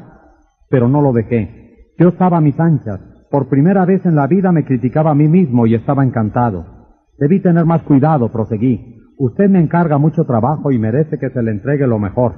pero 0.70 0.88
no 0.88 1.02
lo 1.02 1.12
dejé. 1.12 1.90
Yo 1.98 2.08
estaba 2.08 2.38
a 2.38 2.40
mis 2.40 2.58
anchas. 2.58 3.00
Por 3.30 3.48
primera 3.48 3.84
vez 3.84 4.04
en 4.06 4.14
la 4.14 4.26
vida 4.26 4.52
me 4.52 4.64
criticaba 4.64 5.10
a 5.10 5.14
mí 5.14 5.28
mismo 5.28 5.66
y 5.66 5.74
estaba 5.74 6.04
encantado. 6.04 6.81
Debí 7.22 7.38
tener 7.38 7.64
más 7.64 7.82
cuidado, 7.82 8.32
proseguí. 8.32 8.96
Usted 9.16 9.48
me 9.48 9.60
encarga 9.60 9.96
mucho 9.96 10.24
trabajo 10.24 10.72
y 10.72 10.78
merece 10.80 11.20
que 11.20 11.30
se 11.30 11.40
le 11.40 11.52
entregue 11.52 11.86
lo 11.86 12.00
mejor. 12.00 12.34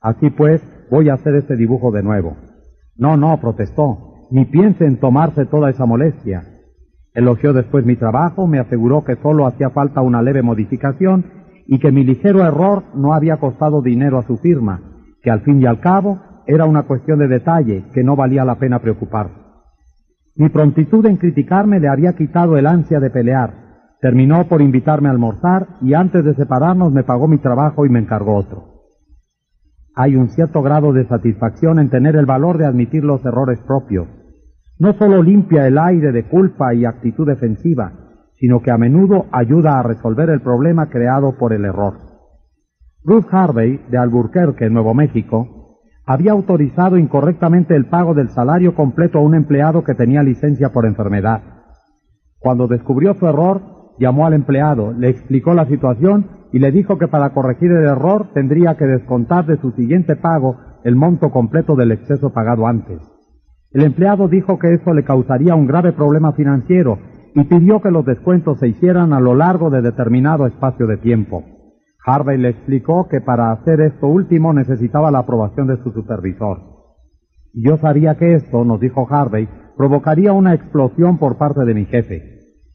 Así 0.00 0.30
pues, 0.30 0.62
voy 0.90 1.10
a 1.10 1.14
hacer 1.14 1.34
este 1.34 1.54
dibujo 1.54 1.92
de 1.92 2.02
nuevo. 2.02 2.38
No, 2.96 3.18
no, 3.18 3.38
protestó. 3.42 4.28
Ni 4.30 4.46
piense 4.46 4.86
en 4.86 4.98
tomarse 4.98 5.44
toda 5.44 5.68
esa 5.68 5.84
molestia. 5.84 6.44
Elogió 7.12 7.52
después 7.52 7.84
mi 7.84 7.96
trabajo, 7.96 8.46
me 8.46 8.58
aseguró 8.58 9.04
que 9.04 9.16
solo 9.16 9.46
hacía 9.46 9.68
falta 9.68 10.00
una 10.00 10.22
leve 10.22 10.40
modificación 10.40 11.26
y 11.66 11.78
que 11.78 11.92
mi 11.92 12.02
ligero 12.02 12.42
error 12.42 12.84
no 12.94 13.12
había 13.12 13.36
costado 13.36 13.82
dinero 13.82 14.16
a 14.16 14.22
su 14.22 14.38
firma, 14.38 14.80
que 15.22 15.30
al 15.30 15.42
fin 15.42 15.60
y 15.60 15.66
al 15.66 15.80
cabo 15.80 16.20
era 16.46 16.64
una 16.64 16.84
cuestión 16.84 17.18
de 17.18 17.28
detalle 17.28 17.84
que 17.92 18.02
no 18.02 18.16
valía 18.16 18.46
la 18.46 18.54
pena 18.54 18.78
preocuparse. 18.78 19.36
Mi 20.36 20.48
prontitud 20.48 21.04
en 21.04 21.18
criticarme 21.18 21.80
le 21.80 21.88
había 21.88 22.14
quitado 22.14 22.56
el 22.56 22.66
ansia 22.66 22.98
de 22.98 23.10
pelear. 23.10 23.71
Terminó 24.02 24.46
por 24.48 24.60
invitarme 24.60 25.08
a 25.08 25.12
almorzar 25.12 25.78
y 25.80 25.94
antes 25.94 26.22
de 26.22 26.34
separarnos 26.34 26.92
me 26.92 27.04
pagó 27.04 27.26
mi 27.26 27.38
trabajo 27.38 27.86
y 27.86 27.88
me 27.88 28.00
encargó 28.00 28.36
otro. 28.36 28.82
Hay 29.94 30.16
un 30.16 30.28
cierto 30.28 30.60
grado 30.60 30.92
de 30.92 31.06
satisfacción 31.06 31.78
en 31.78 31.88
tener 31.88 32.16
el 32.16 32.26
valor 32.26 32.58
de 32.58 32.66
admitir 32.66 33.02
los 33.02 33.24
errores 33.24 33.58
propios 33.60 34.08
no 34.82 34.94
solo 34.94 35.22
limpia 35.22 35.68
el 35.68 35.78
aire 35.78 36.10
de 36.10 36.24
culpa 36.24 36.74
y 36.74 36.84
actitud 36.84 37.24
defensiva, 37.24 37.92
sino 38.34 38.62
que 38.62 38.72
a 38.72 38.78
menudo 38.78 39.26
ayuda 39.30 39.78
a 39.78 39.84
resolver 39.84 40.28
el 40.28 40.40
problema 40.40 40.88
creado 40.88 41.38
por 41.38 41.52
el 41.52 41.64
error. 41.64 41.98
Ruth 43.04 43.26
Harvey, 43.30 43.80
de 43.90 43.98
Albuquerque, 43.98 44.68
Nuevo 44.70 44.92
México, 44.92 45.78
había 46.04 46.32
autorizado 46.32 46.98
incorrectamente 46.98 47.76
el 47.76 47.86
pago 47.86 48.12
del 48.12 48.30
salario 48.30 48.74
completo 48.74 49.18
a 49.18 49.22
un 49.22 49.36
empleado 49.36 49.84
que 49.84 49.94
tenía 49.94 50.24
licencia 50.24 50.70
por 50.70 50.84
enfermedad. 50.84 51.42
Cuando 52.40 52.66
descubrió 52.66 53.14
su 53.14 53.28
error, 53.28 53.62
llamó 54.02 54.26
al 54.26 54.34
empleado, 54.34 54.92
le 54.92 55.08
explicó 55.08 55.54
la 55.54 55.66
situación 55.66 56.26
y 56.52 56.58
le 56.58 56.72
dijo 56.72 56.98
que 56.98 57.08
para 57.08 57.30
corregir 57.30 57.70
el 57.70 57.84
error 57.84 58.30
tendría 58.34 58.76
que 58.76 58.84
descontar 58.84 59.46
de 59.46 59.58
su 59.58 59.70
siguiente 59.70 60.16
pago 60.16 60.56
el 60.84 60.96
monto 60.96 61.30
completo 61.30 61.76
del 61.76 61.92
exceso 61.92 62.30
pagado 62.32 62.66
antes. 62.66 63.00
El 63.70 63.84
empleado 63.84 64.26
dijo 64.28 64.58
que 64.58 64.74
eso 64.74 64.92
le 64.92 65.04
causaría 65.04 65.54
un 65.54 65.66
grave 65.66 65.92
problema 65.92 66.32
financiero 66.32 66.98
y 67.34 67.44
pidió 67.44 67.80
que 67.80 67.92
los 67.92 68.04
descuentos 68.04 68.58
se 68.58 68.68
hicieran 68.68 69.12
a 69.12 69.20
lo 69.20 69.34
largo 69.34 69.70
de 69.70 69.80
determinado 69.80 70.46
espacio 70.46 70.86
de 70.86 70.96
tiempo. 70.98 71.44
Harvey 72.04 72.36
le 72.36 72.48
explicó 72.48 73.08
que 73.08 73.20
para 73.20 73.52
hacer 73.52 73.80
esto 73.80 74.08
último 74.08 74.52
necesitaba 74.52 75.12
la 75.12 75.20
aprobación 75.20 75.68
de 75.68 75.76
su 75.82 75.92
supervisor. 75.92 76.58
Yo 77.54 77.76
sabía 77.76 78.16
que 78.16 78.34
esto, 78.34 78.64
nos 78.64 78.80
dijo 78.80 79.06
Harvey, 79.08 79.48
provocaría 79.76 80.32
una 80.32 80.54
explosión 80.54 81.18
por 81.18 81.38
parte 81.38 81.64
de 81.64 81.74
mi 81.74 81.84
jefe. 81.86 82.31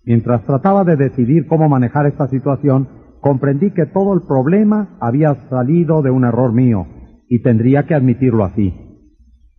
Mientras 0.07 0.45
trataba 0.45 0.85
de 0.85 0.95
decidir 0.95 1.47
cómo 1.47 1.67
manejar 1.67 2.05
esta 2.05 2.29
situación, 2.29 2.87
comprendí 3.19 3.71
que 3.71 3.85
todo 3.87 4.13
el 4.13 4.21
problema 4.21 4.95
había 5.01 5.35
salido 5.49 6.01
de 6.01 6.11
un 6.11 6.23
error 6.23 6.53
mío 6.53 6.87
y 7.27 7.41
tendría 7.41 7.83
que 7.83 7.93
admitirlo 7.93 8.45
así. 8.45 8.73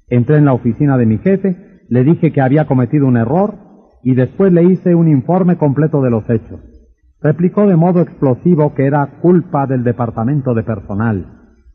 Entré 0.09 0.39
en 0.39 0.47
la 0.47 0.55
oficina 0.55 0.97
de 0.97 1.05
mi 1.05 1.19
jefe, 1.19 1.83
le 1.91 2.03
dije 2.03 2.33
que 2.33 2.41
había 2.41 2.67
cometido 2.67 3.07
un 3.07 3.19
error 3.19 3.57
y 4.03 4.15
después 4.15 4.51
le 4.51 4.65
hice 4.65 4.95
un 4.95 5.09
informe 5.09 5.59
completo 5.59 6.01
de 6.01 6.09
los 6.09 6.31
hechos. 6.31 6.61
Replicó 7.21 7.67
de 7.67 7.77
modo 7.77 8.01
explosivo 8.01 8.73
que 8.73 8.87
era 8.87 9.19
culpa 9.21 9.67
del 9.67 9.85
departamento 9.85 10.55
de 10.55 10.63
personal. 10.63 11.27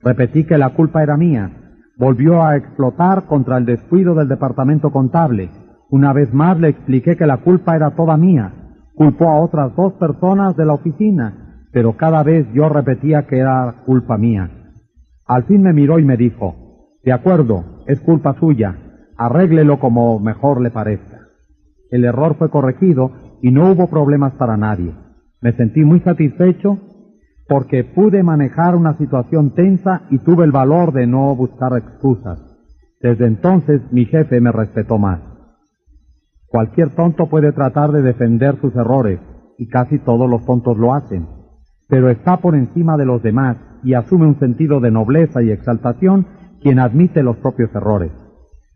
Repetí 0.02 0.45
que 0.45 0.58
la 0.58 0.69
culpa 0.69 1.03
era 1.03 1.16
mía. 1.16 1.76
Volvió 2.00 2.42
a 2.43 2.58
explotar 2.58 3.26
contra 3.27 3.60
el 3.60 3.66
descuido 3.66 4.16
del 4.16 4.30
departamento 4.30 4.90
contable. 4.90 5.52
Una 5.92 6.11
vez 6.11 6.34
más 6.34 6.60
le 6.60 6.69
expliqué 6.69 7.16
que 7.16 7.27
la 7.27 7.38
culpa 7.38 7.76
era 7.76 7.92
toda 7.92 8.18
mía. 8.18 8.52
Culpó 8.96 9.30
a 9.30 9.42
otras 9.42 9.76
dos 9.76 9.94
personas 9.94 10.56
de 10.56 10.66
la 10.66 10.74
oficina, 10.74 11.66
pero 11.72 11.98
cada 11.98 12.24
vez 12.24 12.48
yo 12.54 12.70
repetía 12.70 13.26
que 13.28 13.40
era 13.40 13.84
culpa 13.86 14.18
mía. 14.18 14.50
Al 15.26 15.44
fin 15.46 15.64
me 15.64 15.74
miró 15.74 16.00
y 16.00 16.06
me 16.06 16.18
dijo, 16.18 16.56
de 17.04 17.12
acuerdo, 17.12 17.84
es 17.88 18.00
culpa 18.02 18.36
suya, 18.40 18.78
arréglelo 19.18 19.80
como 19.80 20.20
mejor 20.20 20.62
le 20.62 20.72
parezca. 20.72 21.20
El 21.90 22.06
error 22.06 22.36
fue 22.38 22.50
corregido 22.50 23.12
y 23.42 23.52
no 23.52 23.72
hubo 23.72 23.88
problemas 23.90 24.34
para 24.34 24.58
nadie. 24.58 24.94
Me 25.42 25.54
sentí 25.54 25.82
muy 25.82 26.00
satisfecho 26.00 26.80
porque 27.48 27.84
pude 27.84 28.24
manejar 28.24 28.76
una 28.76 28.98
situación 28.98 29.54
tensa 29.54 30.04
y 30.10 30.20
tuve 30.20 30.46
el 30.46 30.52
valor 30.52 30.94
de 30.94 31.08
no 31.08 31.36
buscar 31.36 31.78
excusas. 31.78 32.40
Desde 33.02 33.28
entonces 33.28 33.82
mi 33.92 34.06
jefe 34.06 34.40
me 34.40 34.52
respetó 34.52 34.98
más. 34.98 35.20
Cualquier 36.54 36.92
tonto 36.92 37.30
puede 37.30 37.52
tratar 37.52 37.92
de 37.92 38.04
defender 38.04 38.62
sus 38.62 38.76
errores, 38.76 39.20
y 39.58 39.70
casi 39.70 39.98
todos 39.98 40.30
los 40.30 40.46
tontos 40.46 40.78
lo 40.78 40.94
hacen, 40.94 41.26
pero 41.90 42.12
está 42.12 42.38
por 42.38 42.54
encima 42.54 42.96
de 42.96 43.08
los 43.08 43.24
demás 43.24 43.58
y 43.84 43.96
asume 43.96 44.28
un 44.28 44.38
sentido 44.38 44.80
de 44.80 44.92
nobleza 44.92 45.42
y 45.42 45.50
exaltación 45.50 46.28
quien 46.62 46.78
admite 46.78 47.24
los 47.24 47.38
propios 47.38 47.74
errores. 47.74 48.12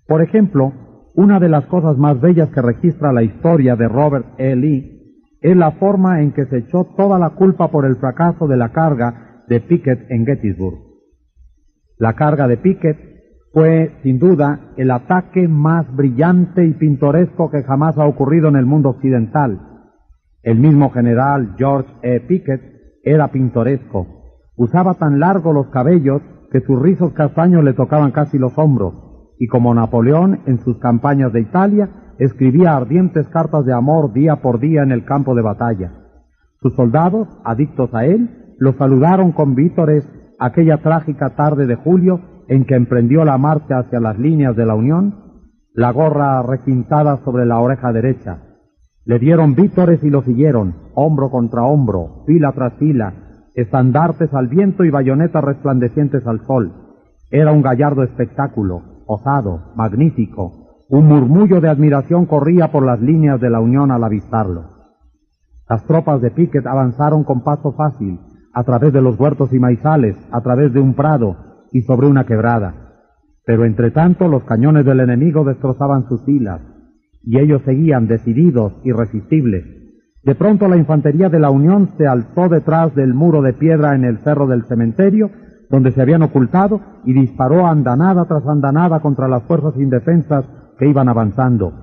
Por 0.08 0.24
ejemplo, 0.24 0.74
una 1.14 1.40
de 1.40 1.50
las 1.50 1.68
cosas 1.68 2.00
más 2.00 2.20
bellas 2.20 2.50
que 2.50 2.64
registra 2.64 3.14
la 3.14 3.22
historia 3.22 3.76
de 3.76 3.88
Robert 3.88 4.26
E. 4.40 4.56
Lee 4.56 5.30
es 5.40 5.56
la 5.56 5.74
forma 5.74 6.24
en 6.24 6.32
que 6.32 6.48
se 6.48 6.58
echó 6.58 6.84
toda 6.98 7.20
la 7.20 7.30
culpa 7.36 7.70
por 7.70 7.86
el 7.86 7.98
fracaso 7.98 8.48
de 8.48 8.58
la 8.58 8.70
carga 8.70 9.44
de 9.48 9.60
Pickett 9.60 10.10
en 10.10 10.26
Gettysburg. 10.26 10.80
La 12.00 12.14
carga 12.14 12.48
de 12.48 12.58
Pickett 12.58 13.17
fue, 13.53 13.98
sin 14.03 14.19
duda, 14.19 14.74
el 14.77 14.92
ataque 14.92 15.48
más 15.48 15.85
brillante 15.95 16.66
y 16.66 16.74
pintoresco 16.74 17.50
que 17.50 17.64
jamás 17.64 17.98
ha 17.98 18.06
ocurrido 18.06 18.50
en 18.50 18.56
el 18.56 18.66
mundo 18.66 18.90
occidental. 18.90 19.59
El 20.43 20.59
mismo 20.59 20.92
general 20.92 21.56
George 21.58 21.90
E. 22.03 22.19
Pickett 22.19 22.61
era 23.03 23.30
pintoresco. 23.30 24.08
Usaba 24.56 24.93
tan 24.95 25.19
largo 25.19 25.53
los 25.53 25.67
cabellos 25.67 26.22
que 26.51 26.61
sus 26.61 26.82
rizos 26.82 27.14
castaños 27.14 27.64
le 27.64 27.74
tocaban 27.74 28.11
casi 28.11 28.38
los 28.38 28.58
hombros, 28.58 28.93
y 29.40 29.48
como 29.48 29.74
Napoleón 29.74 30.42
en 30.45 30.59
sus 30.59 30.77
campañas 30.80 31.34
de 31.34 31.42
Italia, 31.42 31.90
escribía 32.19 32.76
ardientes 32.76 33.27
cartas 33.30 33.66
de 33.66 33.74
amor 33.74 34.14
día 34.14 34.38
por 34.38 34.59
día 34.59 34.84
en 34.84 34.92
el 34.92 35.06
campo 35.06 35.35
de 35.35 35.42
batalla. 35.42 35.92
Sus 36.61 36.76
soldados, 36.76 37.27
adictos 37.43 37.93
a 37.93 38.06
él, 38.06 38.56
lo 38.58 38.74
saludaron 38.74 39.32
con 39.32 39.56
vítores 39.56 40.08
aquella 40.40 40.77
trágica 40.77 41.35
tarde 41.35 41.67
de 41.67 41.76
julio 41.76 42.36
en 42.48 42.66
que 42.66 42.76
emprendió 42.76 43.26
la 43.26 43.38
marcha 43.38 43.80
hacia 43.80 44.00
las 44.00 44.17
líneas 44.17 44.56
de 44.56 44.66
la 44.66 44.76
Unión, 44.76 45.16
la 45.74 45.92
gorra 45.92 46.42
requintada 46.42 47.19
sobre 47.24 47.45
la 47.45 47.59
oreja 47.59 47.92
derecha. 47.92 48.40
Le 49.06 49.19
dieron 49.19 49.56
vítores 49.56 50.03
y 50.03 50.09
lo 50.09 50.22
siguieron, 50.24 50.76
hombro 50.95 51.30
contra 51.30 51.64
hombro, 51.64 52.24
fila 52.26 52.51
tras 52.53 52.74
fila, 52.74 53.14
estandartes 53.53 54.34
al 54.34 54.48
viento 54.48 54.84
y 54.84 54.90
bayonetas 54.90 55.43
resplandecientes 55.43 56.26
al 56.26 56.45
sol. 56.45 56.74
Era 57.30 57.51
un 57.51 57.61
gallardo 57.61 58.03
espectáculo, 58.03 59.03
osado, 59.06 59.74
magnífico. 59.76 60.85
Un 60.90 61.08
murmullo 61.08 61.59
de 61.59 61.69
admiración 61.69 62.26
corría 62.26 62.72
por 62.72 62.85
las 62.85 63.01
líneas 63.01 63.40
de 63.42 63.50
la 63.50 63.59
Unión 63.59 63.92
al 63.92 64.03
avistarlo. 64.03 64.77
Las 65.69 65.84
tropas 65.85 66.22
de 66.22 66.32
Pickett 66.32 66.66
avanzaron 66.66 67.24
con 67.24 67.43
paso 67.43 67.74
fácil, 67.74 68.19
a 68.53 68.64
través 68.64 68.93
de 68.93 69.01
los 69.01 69.19
huertos 69.19 69.53
y 69.53 69.59
maizales, 69.59 70.16
a 70.32 70.42
través 70.42 70.74
de 70.74 70.80
un 70.80 70.93
prado 70.93 71.47
y 71.78 71.84
sobre 71.84 72.08
una 72.08 72.26
quebrada. 72.26 72.74
Pero 73.46 73.64
entre 73.64 73.92
tanto 73.92 74.28
los 74.28 74.44
cañones 74.46 74.84
del 74.84 75.00
enemigo 75.00 75.44
destrozaban 75.44 76.08
sus 76.10 76.24
filas, 76.26 76.60
y 77.22 77.38
ellos 77.38 77.62
seguían 77.66 78.08
decididos, 78.08 78.74
irresistibles, 78.84 79.64
de 80.24 80.34
pronto 80.34 80.68
la 80.68 80.78
infantería 80.78 81.30
de 81.30 81.40
la 81.40 81.52
Unión 81.52 81.90
se 81.96 82.08
alzó 82.08 82.50
detrás 82.50 82.96
del 82.96 83.14
muro 83.14 83.44
de 83.44 83.54
piedra 83.54 83.94
en 83.94 84.06
el 84.06 84.18
cerro 84.24 84.48
del 84.48 84.66
cementerio, 84.66 85.30
donde 85.70 85.92
se 85.92 86.02
habían 86.02 86.24
ocultado, 86.24 86.82
y 87.06 87.14
disparó 87.14 87.68
andanada 87.68 88.26
tras 88.26 88.48
andanada 88.48 89.00
contra 89.00 89.28
las 89.28 89.44
fuerzas 89.44 89.76
indefensas 89.78 90.46
que 90.80 90.88
iban 90.88 91.10
avanzando. 91.10 91.74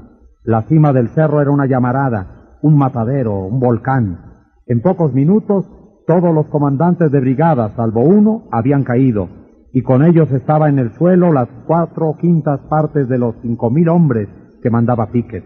La 0.43 0.63
cima 0.63 0.93
del 0.93 1.09
cerro 1.11 1.41
era 1.41 1.53
una 1.53 1.67
llamarada, 1.67 2.59
un 2.63 2.77
matadero, 2.77 3.47
un 3.47 3.61
volcán. 3.61 4.19
En 4.67 4.81
pocos 4.81 5.15
minutos 5.15 5.71
todos 6.09 6.35
los 6.35 6.47
comandantes 6.49 7.13
de 7.13 7.21
brigada, 7.21 7.71
salvo 7.77 8.01
uno, 8.01 8.49
habían 8.51 8.83
caído, 8.83 9.44
y 9.75 9.83
con 9.83 10.05
ellos 10.05 10.31
estaba 10.31 10.69
en 10.69 10.79
el 10.79 10.93
suelo 10.93 11.33
las 11.33 11.49
cuatro 11.67 12.15
quintas 12.21 12.61
partes 12.71 13.09
de 13.09 13.19
los 13.19 13.35
cinco 13.43 13.71
mil 13.71 13.89
hombres 13.89 14.29
que 14.63 14.71
mandaba 14.71 15.11
Piquet. 15.11 15.45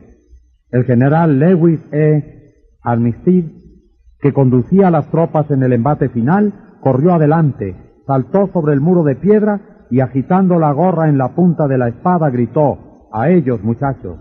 El 0.71 0.85
general 0.85 1.39
Lewis 1.39 1.81
E. 1.91 2.35
Armistead 2.83 3.45
que 4.21 4.35
conducía 4.35 4.91
las 4.91 5.11
tropas 5.11 5.51
en 5.51 5.63
el 5.63 5.73
embate 5.73 6.11
final, 6.11 6.53
corrió 6.81 7.15
adelante, 7.15 7.75
saltó 8.07 8.49
sobre 8.49 8.75
el 8.75 8.83
muro 8.83 9.03
de 9.03 9.17
piedra 9.17 9.87
y 9.91 10.01
agitando 10.01 10.59
la 10.59 10.73
gorra 10.73 11.09
en 11.09 11.17
la 11.17 11.35
punta 11.35 11.67
de 11.67 11.79
la 11.79 11.89
espada 11.89 12.29
gritó, 12.29 13.09
a 13.11 13.31
ellos 13.31 13.63
muchachos. 13.63 14.19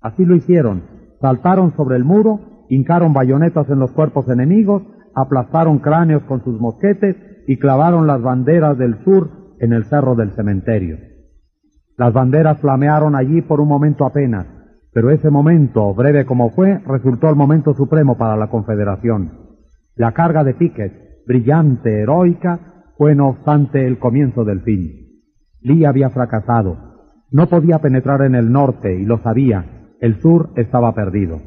Así 0.00 0.24
lo 0.24 0.34
hicieron, 0.34 0.82
saltaron 1.20 1.76
sobre 1.76 1.96
el 1.96 2.04
muro, 2.04 2.64
hincaron 2.68 3.12
bayonetas 3.12 3.68
en 3.70 3.78
los 3.78 3.92
cuerpos 3.92 4.28
enemigos, 4.28 4.82
aplastaron 5.14 5.78
cráneos 5.78 6.24
con 6.24 6.42
sus 6.42 6.58
mosquetes 6.60 7.29
y 7.50 7.56
clavaron 7.56 8.06
las 8.06 8.22
banderas 8.22 8.78
del 8.78 9.02
sur 9.02 9.56
en 9.58 9.72
el 9.72 9.84
cerro 9.86 10.14
del 10.14 10.30
cementerio. 10.30 10.98
Las 11.96 12.12
banderas 12.12 12.60
flamearon 12.60 13.16
allí 13.16 13.42
por 13.42 13.60
un 13.60 13.66
momento 13.66 14.06
apenas, 14.06 14.46
pero 14.92 15.10
ese 15.10 15.30
momento, 15.30 15.92
breve 15.92 16.24
como 16.24 16.50
fue, 16.50 16.78
resultó 16.86 17.28
el 17.28 17.34
momento 17.34 17.74
supremo 17.74 18.16
para 18.16 18.36
la 18.36 18.46
Confederación. 18.46 19.32
La 19.96 20.12
carga 20.12 20.44
de 20.44 20.54
Pickett, 20.54 21.26
brillante, 21.26 22.02
heroica, 22.02 22.84
fue 22.96 23.16
no 23.16 23.30
obstante 23.30 23.84
el 23.84 23.98
comienzo 23.98 24.44
del 24.44 24.60
fin. 24.60 25.24
Lee 25.60 25.86
había 25.86 26.10
fracasado. 26.10 26.76
No 27.32 27.48
podía 27.48 27.80
penetrar 27.80 28.22
en 28.22 28.36
el 28.36 28.52
norte 28.52 28.94
y 28.94 29.04
lo 29.04 29.18
sabía. 29.18 29.88
El 30.00 30.20
sur 30.20 30.50
estaba 30.54 30.94
perdido. 30.94 31.40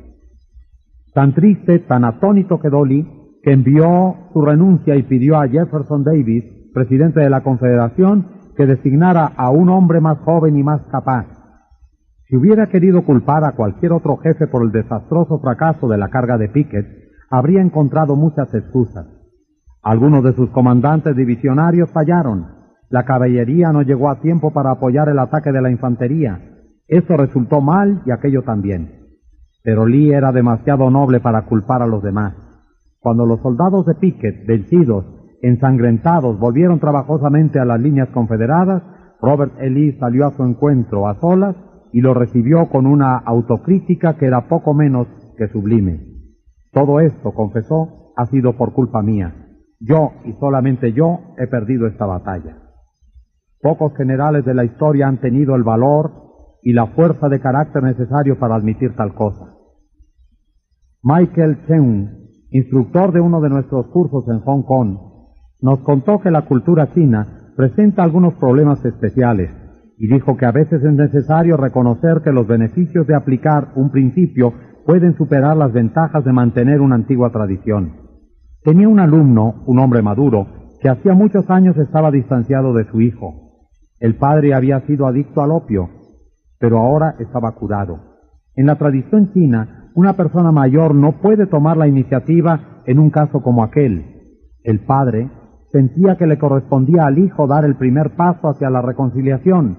Tan 1.14 1.34
triste, 1.34 1.80
tan 1.80 2.04
atónito 2.04 2.60
quedó 2.60 2.84
Lee 2.84 3.23
que 3.44 3.52
envió 3.52 4.16
su 4.32 4.42
renuncia 4.42 4.96
y 4.96 5.04
pidió 5.04 5.38
a 5.38 5.48
Jefferson 5.48 6.04
Davis, 6.04 6.46
presidente 6.74 7.20
de 7.20 7.30
la 7.30 7.42
Confederación, 7.42 8.28
que 8.56 8.66
designara 8.66 9.34
a 9.36 9.50
un 9.50 9.70
hombre 9.70 10.00
más 10.00 10.18
joven 10.20 10.58
y 10.58 10.64
más 10.64 10.82
capaz. 10.90 11.26
Si 12.28 12.38
hubiera 12.38 12.68
querido 12.68 13.04
culpar 13.04 13.44
a 13.44 13.52
cualquier 13.52 13.92
otro 13.92 14.18
jefe 14.18 14.48
por 14.48 14.64
el 14.64 14.72
desastroso 14.72 15.40
fracaso 15.40 15.90
de 15.90 15.98
la 15.98 16.10
carga 16.10 16.38
de 16.38 16.48
Pickett, 16.48 16.88
habría 17.30 17.62
encontrado 17.62 18.16
muchas 18.16 18.54
excusas. 18.54 19.08
Algunos 19.82 20.24
de 20.24 20.32
sus 20.34 20.50
comandantes 20.52 21.14
divisionarios 21.16 21.92
fallaron. 21.92 22.48
La 22.90 23.04
caballería 23.04 23.74
no 23.74 23.82
llegó 23.82 24.10
a 24.10 24.22
tiempo 24.22 24.52
para 24.52 24.72
apoyar 24.72 25.10
el 25.10 25.20
ataque 25.20 25.52
de 25.52 25.62
la 25.62 25.70
infantería. 25.70 26.40
Eso 26.88 27.18
resultó 27.18 27.60
mal 27.60 28.02
y 28.06 28.12
aquello 28.12 28.44
también. 28.44 29.04
Pero 29.64 29.86
Lee 29.86 30.14
era 30.14 30.32
demasiado 30.32 30.90
noble 30.90 31.20
para 31.20 31.42
culpar 31.42 31.82
a 31.82 31.88
los 31.88 32.02
demás. 32.02 32.36
Cuando 33.04 33.26
los 33.26 33.42
soldados 33.42 33.86
de 33.86 33.96
Pickett, 33.96 34.48
vencidos, 34.48 35.06
ensangrentados, 35.42 36.40
volvieron 36.40 36.80
trabajosamente 36.80 37.60
a 37.60 37.66
las 37.66 37.82
líneas 37.82 38.08
confederadas, 38.14 38.82
Robert 39.22 39.60
E. 39.60 39.70
Lee 39.70 39.98
salió 40.00 40.26
a 40.26 40.32
su 40.32 40.44
encuentro 40.44 41.10
a 41.10 41.20
solas 41.20 41.58
y 41.92 42.00
lo 42.00 42.14
recibió 42.14 42.70
con 42.70 42.88
una 42.88 43.18
autocrítica 43.18 44.16
que 44.16 44.26
era 44.26 44.48
poco 44.48 44.74
menos 44.74 45.08
que 45.38 45.50
sublime. 45.50 46.00
Todo 46.72 47.02
esto, 47.02 47.34
confesó, 47.34 48.14
ha 48.16 48.26
sido 48.28 48.54
por 48.54 48.72
culpa 48.72 49.02
mía. 49.02 49.36
Yo 49.82 50.14
y 50.24 50.32
solamente 50.40 50.94
yo 50.94 51.36
he 51.38 51.48
perdido 51.48 51.88
esta 51.88 52.06
batalla. 52.06 52.58
Pocos 53.62 53.94
generales 53.98 54.46
de 54.46 54.54
la 54.54 54.64
historia 54.64 55.10
han 55.10 55.20
tenido 55.20 55.56
el 55.56 55.64
valor 55.64 56.12
y 56.62 56.72
la 56.72 56.88
fuerza 56.88 57.28
de 57.28 57.42
carácter 57.42 57.84
necesario 57.84 58.40
para 58.40 58.56
admitir 58.56 58.96
tal 58.96 59.14
cosa. 59.14 59.58
Michael 61.04 61.66
Cheung, 61.68 62.23
instructor 62.54 63.12
de 63.12 63.20
uno 63.20 63.42
de 63.42 63.50
nuestros 63.50 63.88
cursos 63.88 64.28
en 64.30 64.40
Hong 64.42 64.62
Kong, 64.64 64.98
nos 65.60 65.80
contó 65.80 66.20
que 66.20 66.30
la 66.30 66.44
cultura 66.44 66.94
china 66.94 67.52
presenta 67.58 68.04
algunos 68.04 68.36
problemas 68.36 68.84
especiales 68.86 69.50
y 69.98 70.08
dijo 70.08 70.38
que 70.38 70.46
a 70.46 70.52
veces 70.52 70.84
es 70.84 70.94
necesario 70.94 71.58
reconocer 71.58 72.22
que 72.24 72.32
los 72.32 72.48
beneficios 72.48 73.08
de 73.08 73.16
aplicar 73.16 73.72
un 73.76 73.90
principio 73.90 74.54
pueden 74.86 75.16
superar 75.16 75.58
las 75.58 75.74
ventajas 75.74 76.24
de 76.24 76.32
mantener 76.32 76.82
una 76.82 76.96
antigua 76.96 77.32
tradición. 77.32 77.94
Tenía 78.64 78.88
un 78.88 79.00
alumno, 79.00 79.64
un 79.66 79.80
hombre 79.80 80.02
maduro, 80.02 80.48
que 80.80 80.90
hacía 80.90 81.14
muchos 81.14 81.50
años 81.50 81.76
estaba 81.78 82.12
distanciado 82.12 82.74
de 82.74 82.86
su 82.86 83.02
hijo. 83.02 83.68
El 84.00 84.16
padre 84.16 84.54
había 84.54 84.82
sido 84.82 85.08
adicto 85.08 85.42
al 85.42 85.52
opio, 85.52 85.90
pero 86.60 86.78
ahora 86.80 87.16
estaba 87.20 87.54
curado. 87.54 88.00
En 88.56 88.68
la 88.68 88.76
tradición 88.76 89.32
china, 89.34 89.83
una 89.96 90.14
persona 90.14 90.52
mayor 90.52 90.96
no 90.96 91.22
puede 91.22 91.46
tomar 91.46 91.78
la 91.78 91.88
iniciativa 91.88 92.82
en 92.86 93.00
un 93.00 93.10
caso 93.10 93.42
como 93.42 93.64
aquel. 93.64 94.06
El 94.64 94.80
padre 94.86 95.30
sentía 95.72 96.18
que 96.18 96.28
le 96.28 96.38
correspondía 96.38 97.06
al 97.06 97.20
hijo 97.20 97.48
dar 97.48 97.66
el 97.66 97.76
primer 97.76 98.16
paso 98.16 98.50
hacia 98.50 98.70
la 98.70 98.82
reconciliación. 98.82 99.78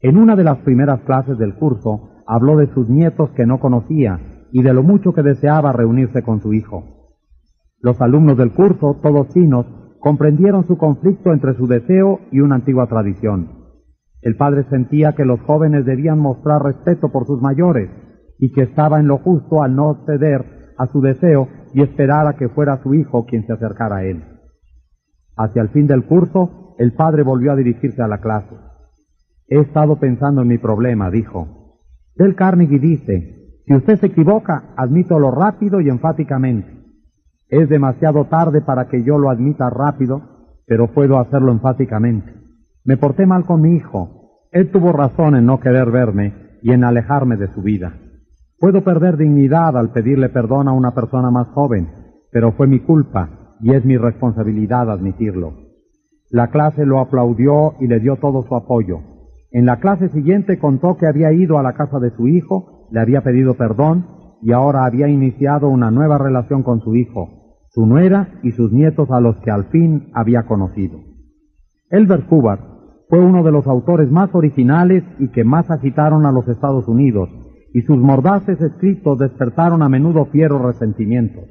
En 0.00 0.16
una 0.16 0.36
de 0.36 0.44
las 0.44 0.58
primeras 0.58 1.00
clases 1.00 1.38
del 1.38 1.54
curso 1.54 2.10
habló 2.26 2.56
de 2.56 2.72
sus 2.74 2.88
nietos 2.88 3.30
que 3.30 3.46
no 3.46 3.58
conocía 3.58 4.20
y 4.52 4.62
de 4.62 4.72
lo 4.72 4.82
mucho 4.82 5.12
que 5.12 5.22
deseaba 5.22 5.72
reunirse 5.72 6.22
con 6.22 6.40
su 6.40 6.52
hijo. 6.52 6.84
Los 7.80 8.00
alumnos 8.00 8.36
del 8.36 8.52
curso, 8.52 8.98
todos 9.02 9.28
chinos, 9.28 9.66
comprendieron 10.00 10.66
su 10.66 10.76
conflicto 10.76 11.32
entre 11.32 11.54
su 11.54 11.66
deseo 11.66 12.20
y 12.30 12.40
una 12.40 12.56
antigua 12.56 12.86
tradición. 12.86 13.48
El 14.20 14.36
padre 14.36 14.64
sentía 14.68 15.14
que 15.14 15.24
los 15.24 15.40
jóvenes 15.40 15.84
debían 15.84 16.18
mostrar 16.18 16.62
respeto 16.62 17.10
por 17.10 17.26
sus 17.26 17.40
mayores 17.40 17.88
y 18.38 18.52
que 18.52 18.62
estaba 18.62 19.00
en 19.00 19.08
lo 19.08 19.18
justo 19.18 19.62
al 19.62 19.74
no 19.74 20.04
ceder 20.06 20.72
a 20.78 20.86
su 20.86 21.00
deseo 21.00 21.48
y 21.74 21.82
esperar 21.82 22.26
a 22.26 22.34
que 22.34 22.48
fuera 22.48 22.80
su 22.82 22.94
hijo 22.94 23.26
quien 23.26 23.46
se 23.46 23.52
acercara 23.52 23.96
a 23.96 24.04
él. 24.04 24.24
Hacia 25.36 25.62
el 25.62 25.68
fin 25.68 25.86
del 25.86 26.04
curso, 26.04 26.74
el 26.78 26.92
padre 26.92 27.22
volvió 27.22 27.52
a 27.52 27.56
dirigirse 27.56 28.02
a 28.02 28.08
la 28.08 28.18
clase. 28.18 28.54
He 29.48 29.60
estado 29.60 29.96
pensando 29.96 30.42
en 30.42 30.48
mi 30.48 30.58
problema, 30.58 31.10
dijo. 31.10 31.80
Del 32.14 32.34
Carnegie 32.34 32.78
dice, 32.78 33.38
si 33.66 33.74
usted 33.74 33.98
se 33.98 34.06
equivoca, 34.06 34.74
admítelo 34.76 35.30
rápido 35.30 35.80
y 35.80 35.88
enfáticamente. 35.88 36.78
Es 37.48 37.68
demasiado 37.68 38.26
tarde 38.26 38.60
para 38.60 38.88
que 38.88 39.02
yo 39.02 39.18
lo 39.18 39.30
admita 39.30 39.70
rápido, 39.70 40.22
pero 40.66 40.88
puedo 40.88 41.18
hacerlo 41.18 41.52
enfáticamente. 41.52 42.32
Me 42.84 42.96
porté 42.96 43.26
mal 43.26 43.44
con 43.44 43.60
mi 43.60 43.74
hijo. 43.76 44.44
Él 44.52 44.70
tuvo 44.70 44.92
razón 44.92 45.34
en 45.34 45.46
no 45.46 45.60
querer 45.60 45.90
verme 45.90 46.58
y 46.62 46.72
en 46.72 46.84
alejarme 46.84 47.36
de 47.36 47.52
su 47.54 47.62
vida. 47.62 47.94
Puedo 48.60 48.82
perder 48.82 49.16
dignidad 49.16 49.76
al 49.76 49.92
pedirle 49.92 50.30
perdón 50.30 50.66
a 50.66 50.72
una 50.72 50.92
persona 50.92 51.30
más 51.30 51.46
joven, 51.48 51.88
pero 52.32 52.52
fue 52.52 52.66
mi 52.66 52.80
culpa 52.80 53.54
y 53.60 53.72
es 53.72 53.84
mi 53.84 53.96
responsabilidad 53.96 54.90
admitirlo. 54.90 55.52
La 56.30 56.48
clase 56.48 56.84
lo 56.84 56.98
aplaudió 56.98 57.74
y 57.78 57.86
le 57.86 58.00
dio 58.00 58.16
todo 58.16 58.42
su 58.42 58.56
apoyo. 58.56 58.98
En 59.52 59.64
la 59.64 59.78
clase 59.78 60.08
siguiente 60.08 60.58
contó 60.58 60.96
que 60.96 61.06
había 61.06 61.32
ido 61.32 61.58
a 61.58 61.62
la 61.62 61.74
casa 61.74 62.00
de 62.00 62.10
su 62.10 62.26
hijo, 62.26 62.88
le 62.90 63.00
había 63.00 63.22
pedido 63.22 63.54
perdón 63.54 64.06
y 64.42 64.52
ahora 64.52 64.84
había 64.84 65.08
iniciado 65.08 65.68
una 65.68 65.90
nueva 65.90 66.18
relación 66.18 66.64
con 66.64 66.80
su 66.80 66.96
hijo, 66.96 67.28
su 67.70 67.86
nuera 67.86 68.40
y 68.42 68.52
sus 68.52 68.72
nietos 68.72 69.10
a 69.10 69.20
los 69.20 69.36
que 69.36 69.52
al 69.52 69.66
fin 69.66 70.10
había 70.14 70.46
conocido. 70.46 70.98
Elbert 71.90 72.26
Hubbard 72.30 72.60
fue 73.08 73.20
uno 73.20 73.42
de 73.42 73.52
los 73.52 73.66
autores 73.66 74.10
más 74.10 74.34
originales 74.34 75.04
y 75.18 75.28
que 75.28 75.44
más 75.44 75.70
agitaron 75.70 76.26
a 76.26 76.32
los 76.32 76.46
Estados 76.48 76.88
Unidos, 76.88 77.30
y 77.72 77.82
sus 77.82 77.98
mordaces 77.98 78.60
escritos 78.60 79.18
despertaron 79.18 79.82
a 79.82 79.88
menudo 79.88 80.26
fieros 80.26 80.62
resentimientos. 80.62 81.44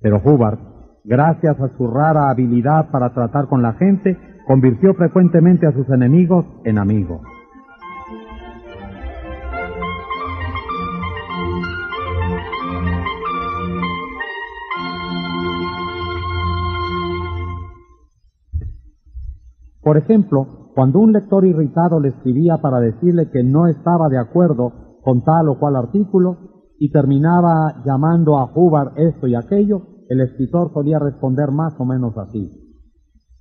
Pero 0.00 0.20
Hubbard, 0.24 0.58
gracias 1.04 1.60
a 1.60 1.76
su 1.76 1.86
rara 1.86 2.30
habilidad 2.30 2.90
para 2.90 3.12
tratar 3.12 3.48
con 3.48 3.62
la 3.62 3.74
gente, 3.74 4.16
convirtió 4.46 4.94
frecuentemente 4.94 5.66
a 5.66 5.72
sus 5.72 5.88
enemigos 5.90 6.46
en 6.64 6.78
amigos. 6.78 7.20
Por 19.82 19.96
ejemplo, 19.96 20.70
cuando 20.74 21.00
un 21.00 21.12
lector 21.12 21.44
irritado 21.44 22.00
le 22.00 22.10
escribía 22.10 22.58
para 22.58 22.80
decirle 22.80 23.28
que 23.30 23.42
no 23.42 23.66
estaba 23.66 24.08
de 24.08 24.18
acuerdo 24.18 24.89
con 25.02 25.22
tal 25.22 25.48
o 25.48 25.58
cual 25.58 25.76
artículo 25.76 26.36
y 26.78 26.90
terminaba 26.90 27.82
llamando 27.84 28.38
a 28.38 28.50
Hubbard 28.54 28.92
esto 28.96 29.26
y 29.26 29.34
aquello, 29.34 29.82
el 30.08 30.20
escritor 30.20 30.72
solía 30.72 30.98
responder 30.98 31.50
más 31.50 31.74
o 31.78 31.84
menos 31.84 32.16
así. 32.16 32.50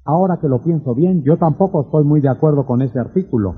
Ahora 0.06 0.38
que 0.42 0.50
lo 0.50 0.62
pienso 0.62 0.94
bien, 0.96 1.24
yo 1.24 1.38
tampoco 1.38 1.82
estoy 1.82 2.04
muy 2.04 2.22
de 2.22 2.30
acuerdo 2.30 2.66
con 2.66 2.82
ese 2.82 3.00
artículo. 3.00 3.56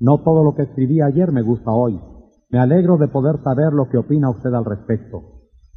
No 0.00 0.18
todo 0.18 0.44
lo 0.44 0.54
que 0.54 0.62
escribí 0.62 1.00
ayer 1.00 1.32
me 1.32 1.42
gusta 1.42 1.70
hoy. 1.72 2.00
Me 2.50 2.58
alegro 2.58 2.96
de 2.96 3.08
poder 3.08 3.42
saber 3.42 3.72
lo 3.72 3.88
que 3.88 3.98
opina 3.98 4.30
usted 4.30 4.52
al 4.54 4.64
respecto. 4.64 5.22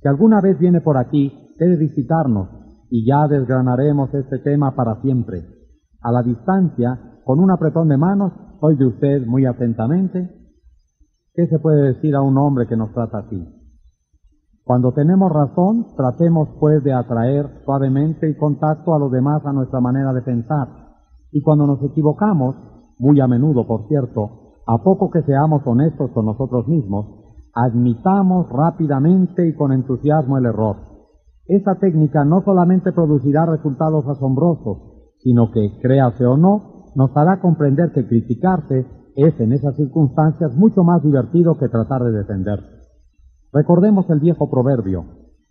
Si 0.01 0.08
alguna 0.08 0.41
vez 0.41 0.58
viene 0.59 0.82
por 0.82 0.98
aquí, 0.98 1.51
debe 1.59 1.75
visitarnos 1.77 2.50
y 2.90 3.06
ya 3.06 3.27
desgranaremos 3.27 4.14
este 4.14 4.40
tema 4.40 4.75
para 4.75 5.01
siempre 5.01 5.61
a 6.01 6.11
la 6.11 6.24
distancia, 6.24 7.00
con 7.24 7.40
un 7.40 7.51
apretón 7.51 7.88
de 7.88 7.98
manos, 7.98 8.33
soy 8.59 8.75
de 8.75 8.85
usted 8.85 9.25
muy 9.25 9.45
atentamente. 9.45 10.40
¿Qué 11.41 11.47
se 11.47 11.57
puede 11.57 11.93
decir 11.93 12.15
a 12.15 12.21
un 12.21 12.37
hombre 12.37 12.67
que 12.67 12.77
nos 12.77 12.93
trata 12.93 13.17
así? 13.17 13.43
Cuando 14.63 14.91
tenemos 14.91 15.31
razón, 15.31 15.87
tratemos 15.97 16.49
pues 16.59 16.83
de 16.83 16.93
atraer 16.93 17.63
suavemente 17.65 18.29
y 18.29 18.37
contacto 18.37 18.93
a 18.93 18.99
los 18.99 19.11
demás 19.11 19.43
a 19.43 19.51
nuestra 19.51 19.79
manera 19.79 20.13
de 20.13 20.21
pensar. 20.21 20.67
Y 21.31 21.41
cuando 21.41 21.65
nos 21.65 21.81
equivocamos, 21.81 22.55
muy 22.99 23.19
a 23.21 23.27
menudo 23.27 23.65
por 23.65 23.87
cierto, 23.87 24.59
a 24.67 24.83
poco 24.83 25.09
que 25.09 25.23
seamos 25.23 25.63
honestos 25.65 26.11
con 26.11 26.27
nosotros 26.27 26.67
mismos, 26.67 27.07
admitamos 27.55 28.47
rápidamente 28.49 29.47
y 29.47 29.55
con 29.55 29.71
entusiasmo 29.71 30.37
el 30.37 30.45
error. 30.45 30.75
Esa 31.47 31.73
técnica 31.79 32.23
no 32.23 32.43
solamente 32.43 32.91
producirá 32.91 33.47
resultados 33.47 34.07
asombrosos, 34.07 34.77
sino 35.23 35.49
que, 35.49 35.79
créase 35.81 36.23
o 36.23 36.37
no, 36.37 36.83
nos 36.93 37.17
hará 37.17 37.41
comprender 37.41 37.93
que 37.93 38.07
criticarse 38.07 38.85
es 39.15 39.40
en 39.40 39.53
esas 39.53 39.75
circunstancias 39.75 40.56
mucho 40.56 40.83
más 40.83 41.03
divertido 41.03 41.57
que 41.57 41.69
tratar 41.69 42.03
de 42.03 42.11
defenderse. 42.11 42.81
Recordemos 43.53 44.09
el 44.09 44.19
viejo 44.19 44.49
proverbio, 44.49 45.06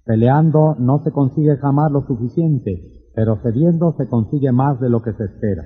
peleando 0.05 0.75
no 0.79 1.03
se 1.05 1.13
consigue 1.13 1.57
jamás 1.57 1.93
lo 1.93 2.03
suficiente, 2.07 3.09
pero 3.15 3.37
cediendo 3.43 3.93
se 3.99 4.09
consigue 4.09 4.53
más 4.53 4.81
de 4.81 4.89
lo 4.89 5.03
que 5.03 5.13
se 5.13 5.25
espera. 5.25 5.65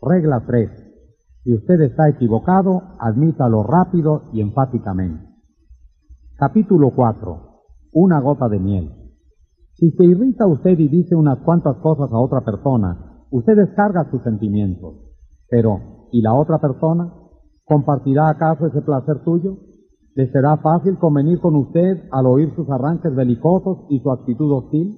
Regla 0.00 0.44
3. 0.46 0.70
Si 1.44 1.54
usted 1.54 1.80
está 1.82 2.08
equivocado, 2.08 2.82
admítalo 2.98 3.62
rápido 3.62 4.22
y 4.32 4.40
enfáticamente. 4.40 5.28
Capítulo 6.36 6.92
4. 6.94 7.62
Una 7.92 8.20
gota 8.20 8.48
de 8.48 8.58
miel. 8.58 8.92
Si 9.74 9.90
se 9.92 10.04
irrita 10.04 10.46
usted 10.46 10.78
y 10.78 10.88
dice 10.88 11.14
unas 11.14 11.38
cuantas 11.38 11.76
cosas 11.76 12.10
a 12.12 12.18
otra 12.18 12.40
persona, 12.40 13.24
usted 13.30 13.56
descarga 13.56 14.10
sus 14.10 14.22
sentimientos. 14.22 14.96
Pero, 15.48 15.97
¿y 16.12 16.22
la 16.22 16.34
otra 16.34 16.58
persona? 16.58 17.12
¿Compartirá 17.64 18.28
acaso 18.28 18.66
ese 18.66 18.82
placer 18.82 19.20
suyo? 19.24 19.58
¿Le 20.14 20.30
será 20.32 20.56
fácil 20.56 20.98
convenir 20.98 21.38
con 21.40 21.54
usted 21.54 22.08
al 22.10 22.26
oír 22.26 22.52
sus 22.56 22.68
arranques 22.70 23.14
belicosos 23.14 23.86
y 23.88 24.00
su 24.00 24.10
actitud 24.10 24.50
hostil? 24.52 24.96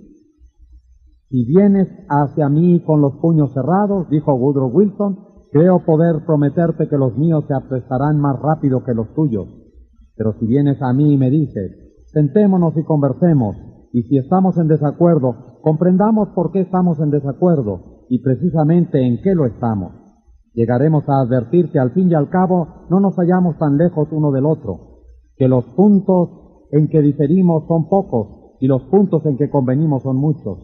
Si 1.28 1.44
vienes 1.44 1.88
hacia 2.08 2.48
mí 2.48 2.82
con 2.84 3.00
los 3.00 3.16
puños 3.16 3.52
cerrados, 3.52 4.08
dijo 4.08 4.34
Woodrow 4.34 4.70
Wilson, 4.72 5.18
creo 5.52 5.84
poder 5.84 6.24
prometerte 6.24 6.88
que 6.88 6.96
los 6.96 7.16
míos 7.16 7.44
se 7.46 7.54
aprestarán 7.54 8.18
más 8.18 8.40
rápido 8.40 8.82
que 8.84 8.94
los 8.94 9.12
tuyos. 9.14 9.46
Pero 10.16 10.32
si 10.38 10.46
vienes 10.46 10.80
a 10.82 10.92
mí 10.92 11.12
y 11.12 11.16
me 11.16 11.30
dices, 11.30 11.70
sentémonos 12.12 12.76
y 12.76 12.84
conversemos, 12.84 13.56
y 13.92 14.02
si 14.04 14.18
estamos 14.18 14.56
en 14.58 14.68
desacuerdo, 14.68 15.58
comprendamos 15.62 16.30
por 16.30 16.52
qué 16.52 16.60
estamos 16.60 16.98
en 17.00 17.10
desacuerdo 17.10 18.06
y 18.08 18.22
precisamente 18.22 19.00
en 19.00 19.20
qué 19.22 19.34
lo 19.34 19.46
estamos. 19.46 19.99
Llegaremos 20.52 21.08
a 21.08 21.20
advertir 21.20 21.70
que 21.70 21.78
al 21.78 21.92
fin 21.92 22.10
y 22.10 22.14
al 22.14 22.28
cabo 22.28 22.86
no 22.90 23.00
nos 23.00 23.16
hallamos 23.16 23.58
tan 23.58 23.76
lejos 23.76 24.08
uno 24.10 24.32
del 24.32 24.46
otro, 24.46 25.02
que 25.36 25.48
los 25.48 25.64
puntos 25.76 26.66
en 26.72 26.88
que 26.88 27.00
diferimos 27.00 27.66
son 27.66 27.88
pocos 27.88 28.56
y 28.60 28.66
los 28.66 28.82
puntos 28.84 29.24
en 29.26 29.36
que 29.36 29.50
convenimos 29.50 30.02
son 30.02 30.16
muchos 30.16 30.58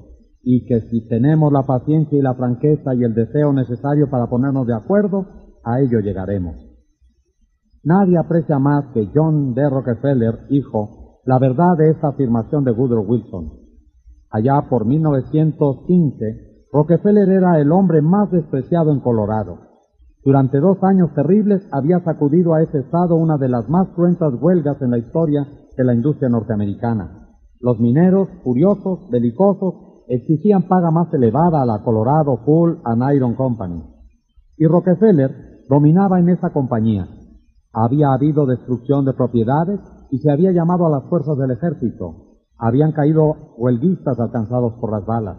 y 0.48 0.65
que 0.65 0.81
si 0.82 1.08
tenemos 1.08 1.52
la 1.52 1.65
paciencia 1.65 2.16
y 2.16 2.23
la 2.23 2.34
franqueza 2.34 2.94
y 2.94 3.02
el 3.02 3.15
deseo 3.15 3.52
necesario 3.52 4.08
para 4.08 4.28
ponernos 4.28 4.65
de 4.65 4.74
acuerdo, 4.74 5.26
a 5.65 5.81
ello 5.81 5.98
llegaremos. 5.98 6.55
Nadie 7.82 8.16
aprecia 8.16 8.60
más 8.60 8.86
que 8.94 9.10
John 9.12 9.55
D. 9.55 9.68
Rockefeller, 9.68 10.47
hijo, 10.50 11.20
la 11.24 11.40
verdad 11.40 11.76
de 11.76 11.90
esta 11.90 12.08
afirmación 12.08 12.62
de 12.62 12.70
Woodrow 12.70 13.05
Wilson. 13.05 13.55
Allá 14.31 14.68
por 14.70 14.84
1915, 14.84 16.66
Rockefeller 16.73 17.28
era 17.28 17.58
el 17.60 17.73
hombre 17.73 18.00
más 18.00 18.31
despreciado 18.31 18.92
en 18.92 19.00
Colorado. 19.00 19.65
Durante 20.26 20.58
dos 20.58 20.82
años 20.82 21.14
terribles 21.14 21.62
había 21.70 22.00
sacudido 22.00 22.52
a 22.52 22.60
ese 22.60 22.80
estado 22.80 23.14
una 23.14 23.38
de 23.38 23.48
las 23.48 23.68
más 23.68 23.86
cruentas 23.90 24.34
huelgas 24.40 24.82
en 24.82 24.90
la 24.90 24.98
historia 24.98 25.46
de 25.76 25.84
la 25.84 25.94
industria 25.94 26.28
norteamericana. 26.28 27.28
Los 27.60 27.78
mineros, 27.78 28.28
furiosos, 28.42 29.08
belicosos, 29.08 30.02
exigían 30.08 30.64
paga 30.64 30.90
más 30.90 31.14
elevada 31.14 31.62
a 31.62 31.64
la 31.64 31.84
Colorado 31.84 32.40
Coal 32.44 32.80
and 32.82 33.14
Iron 33.14 33.34
Company. 33.34 33.84
Y 34.56 34.66
Rockefeller 34.66 35.64
dominaba 35.68 36.18
en 36.18 36.30
esa 36.30 36.50
compañía. 36.50 37.06
Había 37.72 38.12
habido 38.12 38.46
destrucción 38.46 39.05
de 39.05 39.12
propiedades 39.12 39.78
y 40.10 40.18
se 40.18 40.32
había 40.32 40.50
llamado 40.50 40.86
a 40.86 40.90
las 40.90 41.05
fuerzas 41.05 41.38
del 41.38 41.52
ejército. 41.52 42.40
Habían 42.58 42.90
caído 42.90 43.55
huelguistas 43.58 44.18
alcanzados 44.18 44.72
por 44.80 44.90
las 44.90 45.06
balas. 45.06 45.36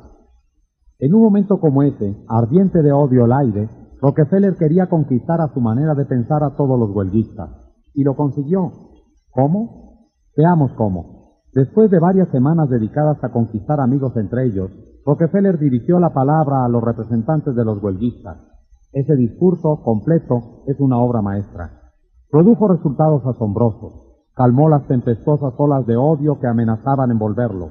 En 1.00 1.14
un 1.14 1.24
momento 1.24 1.60
como 1.60 1.84
ese, 1.84 2.16
ardiente 2.30 2.82
de 2.82 2.94
odio 2.94 3.26
al 3.26 3.34
aire, 3.34 3.70
Rockefeller 4.00 4.56
quería 4.56 4.88
conquistar 4.88 5.42
a 5.42 5.52
su 5.54 5.60
manera 5.60 5.96
de 5.96 6.06
pensar 6.06 6.44
a 6.44 6.56
todos 6.56 6.80
los 6.80 6.96
huelguistas. 6.96 7.50
Y 7.94 8.04
lo 8.04 8.16
consiguió. 8.16 8.72
¿Cómo? 9.32 10.10
Veamos 10.36 10.72
cómo. 10.74 11.42
Después 11.54 11.90
de 11.90 12.00
varias 12.00 12.30
semanas 12.30 12.70
dedicadas 12.70 13.24
a 13.24 13.30
conquistar 13.30 13.80
amigos 13.80 14.16
entre 14.16 14.46
ellos, 14.46 14.70
Rockefeller 15.04 15.58
dirigió 15.58 16.00
la 16.00 16.14
palabra 16.14 16.64
a 16.64 16.70
los 16.70 16.84
representantes 16.84 17.56
de 17.56 17.66
los 17.66 17.82
huelguistas. 17.82 18.38
Ese 18.94 19.16
discurso 19.16 19.82
completo 19.84 20.64
es 20.68 20.80
una 20.80 21.00
obra 21.00 21.22
maestra. 21.22 21.72
Produjo 22.30 22.68
resultados 22.68 23.26
asombrosos. 23.26 23.94
Calmó 24.36 24.70
las 24.70 24.86
tempestuosas 24.86 25.54
olas 25.58 25.88
de 25.88 25.98
odio 25.98 26.40
que 26.40 26.46
amenazaban 26.46 27.10
envolverlo. 27.10 27.70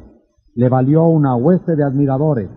Le 0.54 0.68
valió 0.68 1.04
una 1.04 1.36
hueste 1.36 1.76
de 1.76 1.84
admiradores. 1.84 2.50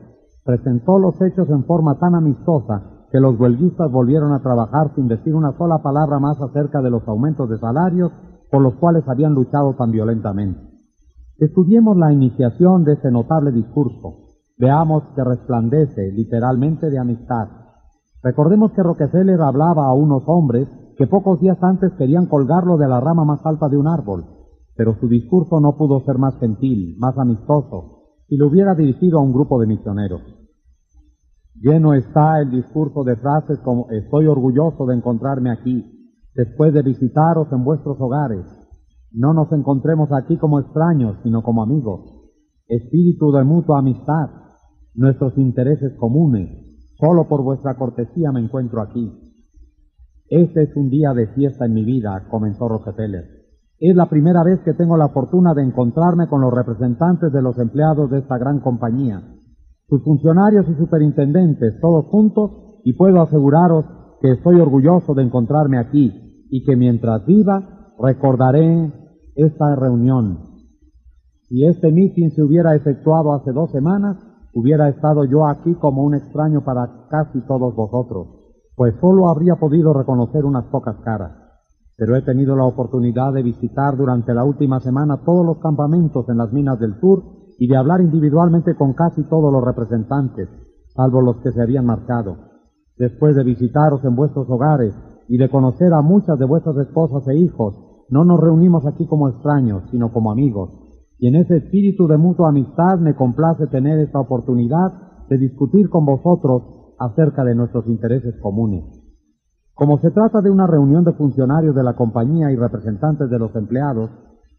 Presentó 0.44 0.98
los 0.98 1.22
hechos 1.22 1.48
en 1.50 1.66
forma 1.66 2.00
tan 2.00 2.16
amistosa 2.16 2.99
que 3.12 3.20
los 3.20 3.40
huelguistas 3.40 3.92
volvieron 3.92 4.34
a 4.34 4.42
trabajar 4.42 4.92
sin 4.96 5.08
decir 5.08 5.36
una 5.36 5.58
sola 5.58 5.80
palabra 5.80 6.20
más 6.20 6.40
acerca 6.42 6.82
de 6.82 6.90
los 6.90 7.08
aumentos 7.08 7.50
de 7.50 7.58
salarios 7.58 8.12
por 8.52 8.62
los 8.62 8.76
cuales 8.76 9.04
habían 9.08 9.34
luchado 9.34 9.76
tan 9.76 9.92
violentamente. 9.92 10.60
Estudiemos 11.38 11.98
la 11.98 12.12
iniciación 12.12 12.84
de 12.84 12.94
ese 12.94 13.12
notable 13.12 13.52
discurso. 13.52 14.28
Veamos 14.58 15.04
que 15.16 15.24
resplandece 15.24 16.12
literalmente 16.12 16.90
de 16.90 17.00
amistad. 17.00 17.48
Recordemos 18.22 18.74
que 18.74 18.84
Rockefeller 18.84 19.42
hablaba 19.42 19.86
a 19.86 19.94
unos 19.94 20.24
hombres 20.26 20.68
que 20.98 21.08
pocos 21.08 21.40
días 21.40 21.58
antes 21.62 21.94
querían 21.94 22.26
colgarlo 22.26 22.78
de 22.78 22.90
la 22.90 23.00
rama 23.00 23.24
más 23.24 23.46
alta 23.46 23.70
de 23.70 23.78
un 23.78 23.88
árbol, 23.88 24.26
pero 24.76 24.96
su 25.00 25.08
discurso 25.08 25.62
no 25.62 25.78
pudo 25.78 26.02
ser 26.02 26.18
más 26.18 26.38
gentil, 26.40 26.98
más 27.00 27.18
amistoso, 27.18 28.04
si 28.28 28.36
lo 28.36 28.48
hubiera 28.48 28.76
dirigido 28.76 29.20
a 29.20 29.22
un 29.22 29.32
grupo 29.32 29.62
de 29.62 29.68
misioneros. 29.68 30.39
Lleno 31.62 31.94
está 31.94 32.40
el 32.40 32.52
discurso 32.52 33.04
de 33.04 33.16
frases 33.18 33.60
como 33.60 33.90
estoy 33.90 34.28
orgulloso 34.28 34.86
de 34.86 34.96
encontrarme 34.96 35.52
aquí, 35.52 36.12
después 36.34 36.74
de 36.74 36.82
visitaros 36.82 37.52
en 37.52 37.64
vuestros 37.64 37.98
hogares, 38.00 38.46
no 39.12 39.34
nos 39.34 39.52
encontremos 39.52 40.12
aquí 40.12 40.38
como 40.38 40.60
extraños, 40.60 41.18
sino 41.24 41.42
como 41.42 41.64
amigos. 41.64 42.02
Espíritu 42.68 43.32
de 43.32 43.44
mutua 43.44 43.80
amistad, 43.80 44.30
nuestros 44.94 45.36
intereses 45.38 45.98
comunes. 45.98 46.50
Solo 47.00 47.28
por 47.28 47.42
vuestra 47.44 47.76
cortesía 47.76 48.32
me 48.32 48.40
encuentro 48.40 48.82
aquí. 48.82 49.12
Este 50.28 50.64
es 50.64 50.76
un 50.76 50.90
día 50.90 51.14
de 51.14 51.28
fiesta 51.30 51.66
en 51.66 51.74
mi 51.74 51.84
vida, 51.84 52.28
comenzó 52.30 52.68
Rockefeller. 52.68 53.26
Es 53.80 53.96
la 53.96 54.08
primera 54.10 54.44
vez 54.44 54.60
que 54.60 54.74
tengo 54.74 54.96
la 54.96 55.10
fortuna 55.10 55.56
de 55.56 55.64
encontrarme 55.64 56.28
con 56.28 56.42
los 56.42 56.54
representantes 56.54 57.32
de 57.32 57.42
los 57.42 57.58
empleados 57.58 58.12
de 58.12 58.20
esta 58.20 58.38
gran 58.38 58.60
compañía, 58.60 59.24
sus 59.90 60.04
funcionarios 60.04 60.68
y 60.70 60.76
superintendentes, 60.76 61.80
todos 61.82 62.06
juntos, 62.06 62.52
y 62.84 62.94
puedo 62.94 63.22
aseguraros 63.22 63.86
que 64.22 64.32
estoy 64.32 64.60
orgulloso 64.60 65.14
de 65.16 65.24
encontrarme 65.24 65.80
aquí 65.80 66.48
y 66.50 66.64
que 66.64 66.76
mientras 66.76 67.26
viva 67.26 67.94
recordaré 68.00 68.94
esta 69.36 69.76
reunión. 69.76 70.40
Si 71.48 71.66
este 71.66 71.92
mitin 71.92 72.32
se 72.32 72.44
hubiera 72.44 72.76
efectuado 72.76 73.34
hace 73.34 73.52
dos 73.52 73.72
semanas, 73.72 74.18
hubiera 74.54 74.90
estado 74.90 75.26
yo 75.26 75.48
aquí 75.48 75.74
como 75.76 76.04
un 76.04 76.14
extraño 76.14 76.64
para 76.64 77.08
casi 77.10 77.42
todos 77.48 77.76
vosotros, 77.76 78.28
pues 78.76 78.94
solo 79.02 79.30
habría 79.30 79.56
podido 79.56 79.94
reconocer 79.94 80.46
unas 80.46 80.66
pocas 80.66 80.98
caras. 80.98 81.32
Pero 81.98 82.16
he 82.16 82.22
tenido 82.22 82.56
la 82.56 82.66
oportunidad 82.66 83.34
de 83.34 83.44
visitar 83.44 83.98
durante 83.98 84.34
la 84.34 84.44
última 84.44 84.80
semana 84.80 85.22
todos 85.26 85.46
los 85.46 85.58
campamentos 85.58 86.30
en 86.30 86.38
las 86.38 86.54
minas 86.54 86.80
del 86.80 87.00
sur 87.02 87.39
y 87.60 87.68
de 87.68 87.76
hablar 87.76 88.00
individualmente 88.00 88.74
con 88.76 88.94
casi 88.94 89.22
todos 89.24 89.52
los 89.52 89.64
representantes, 89.64 90.48
salvo 90.96 91.22
los 91.22 91.38
que 91.38 91.52
se 91.52 91.62
habían 91.62 91.86
marcado. 91.86 92.38
Después 92.98 93.36
de 93.36 93.44
visitaros 93.44 94.04
en 94.06 94.16
vuestros 94.16 94.50
hogares 94.50 94.96
y 95.28 95.38
de 95.38 95.50
conocer 95.50 95.94
a 95.94 96.02
muchas 96.02 96.40
de 96.40 96.46
vuestras 96.46 96.78
esposas 96.78 97.28
e 97.28 97.36
hijos, 97.38 97.76
no 98.10 98.24
nos 98.24 98.40
reunimos 98.40 98.86
aquí 98.86 99.06
como 99.06 99.28
extraños, 99.28 99.84
sino 99.92 100.12
como 100.12 100.32
amigos. 100.32 100.70
Y 101.20 101.28
en 101.28 101.36
ese 101.36 101.58
espíritu 101.58 102.08
de 102.08 102.18
mutua 102.18 102.50
amistad 102.50 102.98
me 102.98 103.14
complace 103.14 103.68
tener 103.68 104.00
esta 104.00 104.20
oportunidad 104.20 105.28
de 105.28 105.38
discutir 105.38 105.90
con 105.90 106.06
vosotros 106.06 106.64
acerca 106.98 107.44
de 107.44 107.56
nuestros 107.56 107.88
intereses 107.88 108.36
comunes. 108.42 108.86
Como 109.74 110.00
se 110.00 110.12
trata 110.12 110.42
de 110.42 110.50
una 110.50 110.66
reunión 110.66 111.04
de 111.04 111.14
funcionarios 111.14 111.76
de 111.76 111.84
la 111.84 111.96
compañía 111.96 112.52
y 112.52 112.56
representantes 112.56 113.30
de 113.30 113.40
los 113.40 113.54
empleados, 113.56 114.10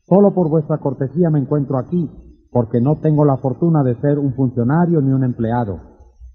solo 0.06 0.32
por 0.34 0.48
vuestra 0.48 0.78
cortesía 0.78 1.30
me 1.30 1.40
encuentro 1.40 1.78
aquí, 1.78 2.08
porque 2.50 2.80
no 2.80 2.98
tengo 3.00 3.24
la 3.24 3.36
fortuna 3.36 3.82
de 3.82 3.94
ser 4.00 4.18
un 4.18 4.34
funcionario 4.34 5.00
ni 5.00 5.12
un 5.12 5.24
empleado. 5.24 5.80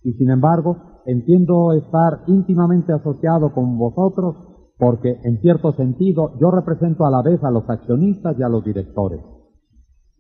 Y 0.04 0.14
sin 0.14 0.30
embargo, 0.30 0.78
entiendo 1.06 1.74
estar 1.74 2.22
íntimamente 2.28 2.94
asociado 2.94 3.54
con 3.54 3.78
vosotros 3.78 4.36
porque 4.78 5.20
en 5.24 5.40
cierto 5.40 5.74
sentido 5.74 6.34
yo 6.40 6.52
represento 6.52 7.06
a 7.06 7.10
la 7.10 7.22
vez 7.22 7.44
a 7.44 7.52
los 7.52 7.70
accionistas 7.70 8.38
y 8.38 8.44
a 8.44 8.50
los 8.50 8.64
directores. 8.64 9.22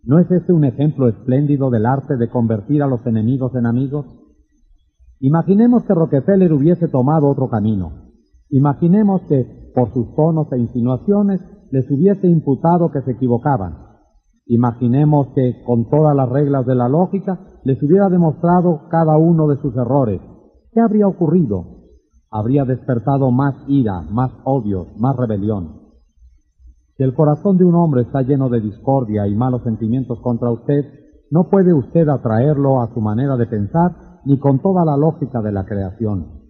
¿No 0.03 0.19
es 0.19 0.29
este 0.29 0.53
un 0.53 0.63
ejemplo 0.63 1.07
espléndido 1.07 1.69
del 1.69 1.85
arte 1.85 2.15
de 2.15 2.29
convertir 2.29 2.83
a 2.83 2.87
los 2.87 3.05
enemigos 3.05 3.55
en 3.55 3.65
amigos? 3.65 4.05
Imaginemos 5.19 5.83
que 5.83 5.93
Rockefeller 5.93 6.53
hubiese 6.53 6.87
tomado 6.87 7.27
otro 7.27 7.49
camino. 7.49 8.11
Imaginemos 8.49 9.21
que, 9.23 9.71
por 9.73 9.91
sus 9.93 10.13
tonos 10.15 10.51
e 10.51 10.59
insinuaciones, 10.59 11.41
les 11.71 11.89
hubiese 11.89 12.27
imputado 12.27 12.91
que 12.91 13.01
se 13.01 13.11
equivocaban. 13.11 13.84
Imaginemos 14.47 15.29
que 15.33 15.63
con 15.65 15.89
todas 15.89 16.15
las 16.15 16.29
reglas 16.29 16.65
de 16.65 16.75
la 16.75 16.87
lógica 16.87 17.39
les 17.63 17.81
hubiera 17.81 18.09
demostrado 18.09 18.87
cada 18.89 19.17
uno 19.17 19.47
de 19.47 19.57
sus 19.57 19.75
errores. 19.75 20.21
¿Qué 20.71 20.81
habría 20.81 21.07
ocurrido? 21.07 21.65
Habría 22.29 22.63
despertado 22.65 23.31
más 23.31 23.55
ira, 23.67 24.01
más 24.01 24.31
odio, 24.43 24.87
más 24.97 25.15
rebelión. 25.15 25.85
Si 26.95 27.03
el 27.03 27.13
corazón 27.13 27.57
de 27.57 27.65
un 27.65 27.75
hombre 27.75 28.03
está 28.03 28.21
lleno 28.21 28.49
de 28.49 28.61
discordia 28.61 29.27
y 29.27 29.35
malos 29.35 29.63
sentimientos 29.63 30.19
contra 30.21 30.51
usted, 30.51 30.85
no 31.31 31.49
puede 31.49 31.73
usted 31.73 32.07
atraerlo 32.07 32.81
a 32.81 32.93
su 32.93 33.01
manera 33.01 33.35
de 33.37 33.47
pensar 33.47 34.21
ni 34.25 34.37
con 34.37 34.59
toda 34.59 34.85
la 34.85 34.95
lógica 34.95 35.41
de 35.41 35.51
la 35.51 35.65
creación. 35.65 36.43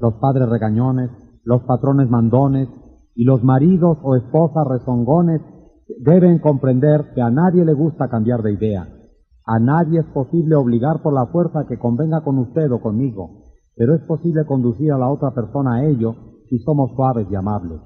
Los 0.00 0.14
padres 0.14 0.48
regañones, 0.48 1.10
los 1.44 1.62
patrones 1.62 2.10
mandones 2.10 2.68
y 3.14 3.24
los 3.24 3.42
maridos 3.44 3.98
o 4.02 4.16
esposas 4.16 4.66
rezongones 4.66 5.40
deben 5.88 6.38
comprender 6.38 7.12
que 7.14 7.22
a 7.22 7.30
nadie 7.30 7.64
le 7.64 7.72
gusta 7.72 8.08
cambiar 8.08 8.42
de 8.42 8.52
idea. 8.52 8.88
A 9.44 9.58
nadie 9.58 10.00
es 10.00 10.06
posible 10.06 10.56
obligar 10.56 11.02
por 11.02 11.12
la 11.12 11.26
fuerza 11.26 11.66
que 11.68 11.78
convenga 11.78 12.22
con 12.22 12.38
usted 12.38 12.70
o 12.72 12.80
conmigo, 12.80 13.42
pero 13.76 13.94
es 13.94 14.02
posible 14.02 14.44
conducir 14.44 14.92
a 14.92 14.98
la 14.98 15.08
otra 15.08 15.32
persona 15.32 15.74
a 15.74 15.84
ello 15.84 16.14
si 16.48 16.58
somos 16.58 16.90
suaves 16.96 17.28
y 17.30 17.34
amables. 17.34 17.80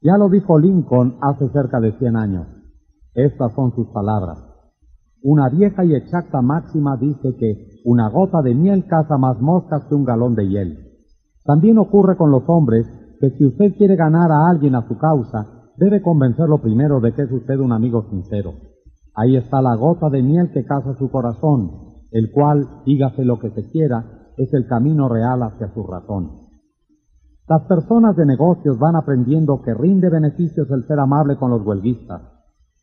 Ya 0.00 0.16
lo 0.16 0.28
dijo 0.28 0.58
Lincoln 0.58 1.16
hace 1.20 1.48
cerca 1.50 1.80
de 1.80 1.92
cien 1.98 2.16
años. 2.16 2.46
Estas 3.14 3.52
son 3.54 3.74
sus 3.74 3.88
palabras. 3.88 4.38
Una 5.22 5.48
vieja 5.48 5.84
y 5.84 5.94
exacta 5.94 6.40
máxima 6.40 6.96
dice 6.96 7.34
que 7.36 7.80
una 7.84 8.08
gota 8.08 8.42
de 8.42 8.54
miel 8.54 8.86
caza 8.86 9.18
más 9.18 9.40
moscas 9.40 9.84
que 9.88 9.94
un 9.94 10.04
galón 10.04 10.34
de 10.34 10.48
hiel. 10.48 10.78
También 11.44 11.78
ocurre 11.78 12.16
con 12.16 12.30
los 12.30 12.42
hombres 12.46 12.86
que 13.20 13.30
si 13.30 13.46
usted 13.46 13.74
quiere 13.76 13.96
ganar 13.96 14.30
a 14.30 14.48
alguien 14.48 14.74
a 14.74 14.86
su 14.86 14.96
causa, 14.98 15.55
debe 15.78 16.02
convencerlo 16.02 16.58
primero 16.58 17.00
de 17.00 17.12
que 17.12 17.22
es 17.22 17.32
usted 17.32 17.58
un 17.58 17.72
amigo 17.72 18.06
sincero. 18.10 18.54
Ahí 19.14 19.36
está 19.36 19.62
la 19.62 19.74
gota 19.74 20.10
de 20.10 20.22
miel 20.22 20.50
que 20.52 20.64
caza 20.64 20.94
su 20.94 21.10
corazón, 21.10 21.70
el 22.10 22.30
cual, 22.32 22.66
dígase 22.84 23.24
lo 23.24 23.38
que 23.38 23.50
se 23.50 23.70
quiera, 23.70 24.30
es 24.36 24.52
el 24.52 24.66
camino 24.66 25.08
real 25.08 25.42
hacia 25.42 25.72
su 25.72 25.82
razón. 25.84 26.46
Las 27.48 27.62
personas 27.62 28.16
de 28.16 28.26
negocios 28.26 28.78
van 28.78 28.96
aprendiendo 28.96 29.62
que 29.62 29.72
rinde 29.72 30.10
beneficios 30.10 30.70
el 30.70 30.84
ser 30.86 30.98
amable 30.98 31.36
con 31.36 31.50
los 31.50 31.64
huelguistas. 31.64 32.22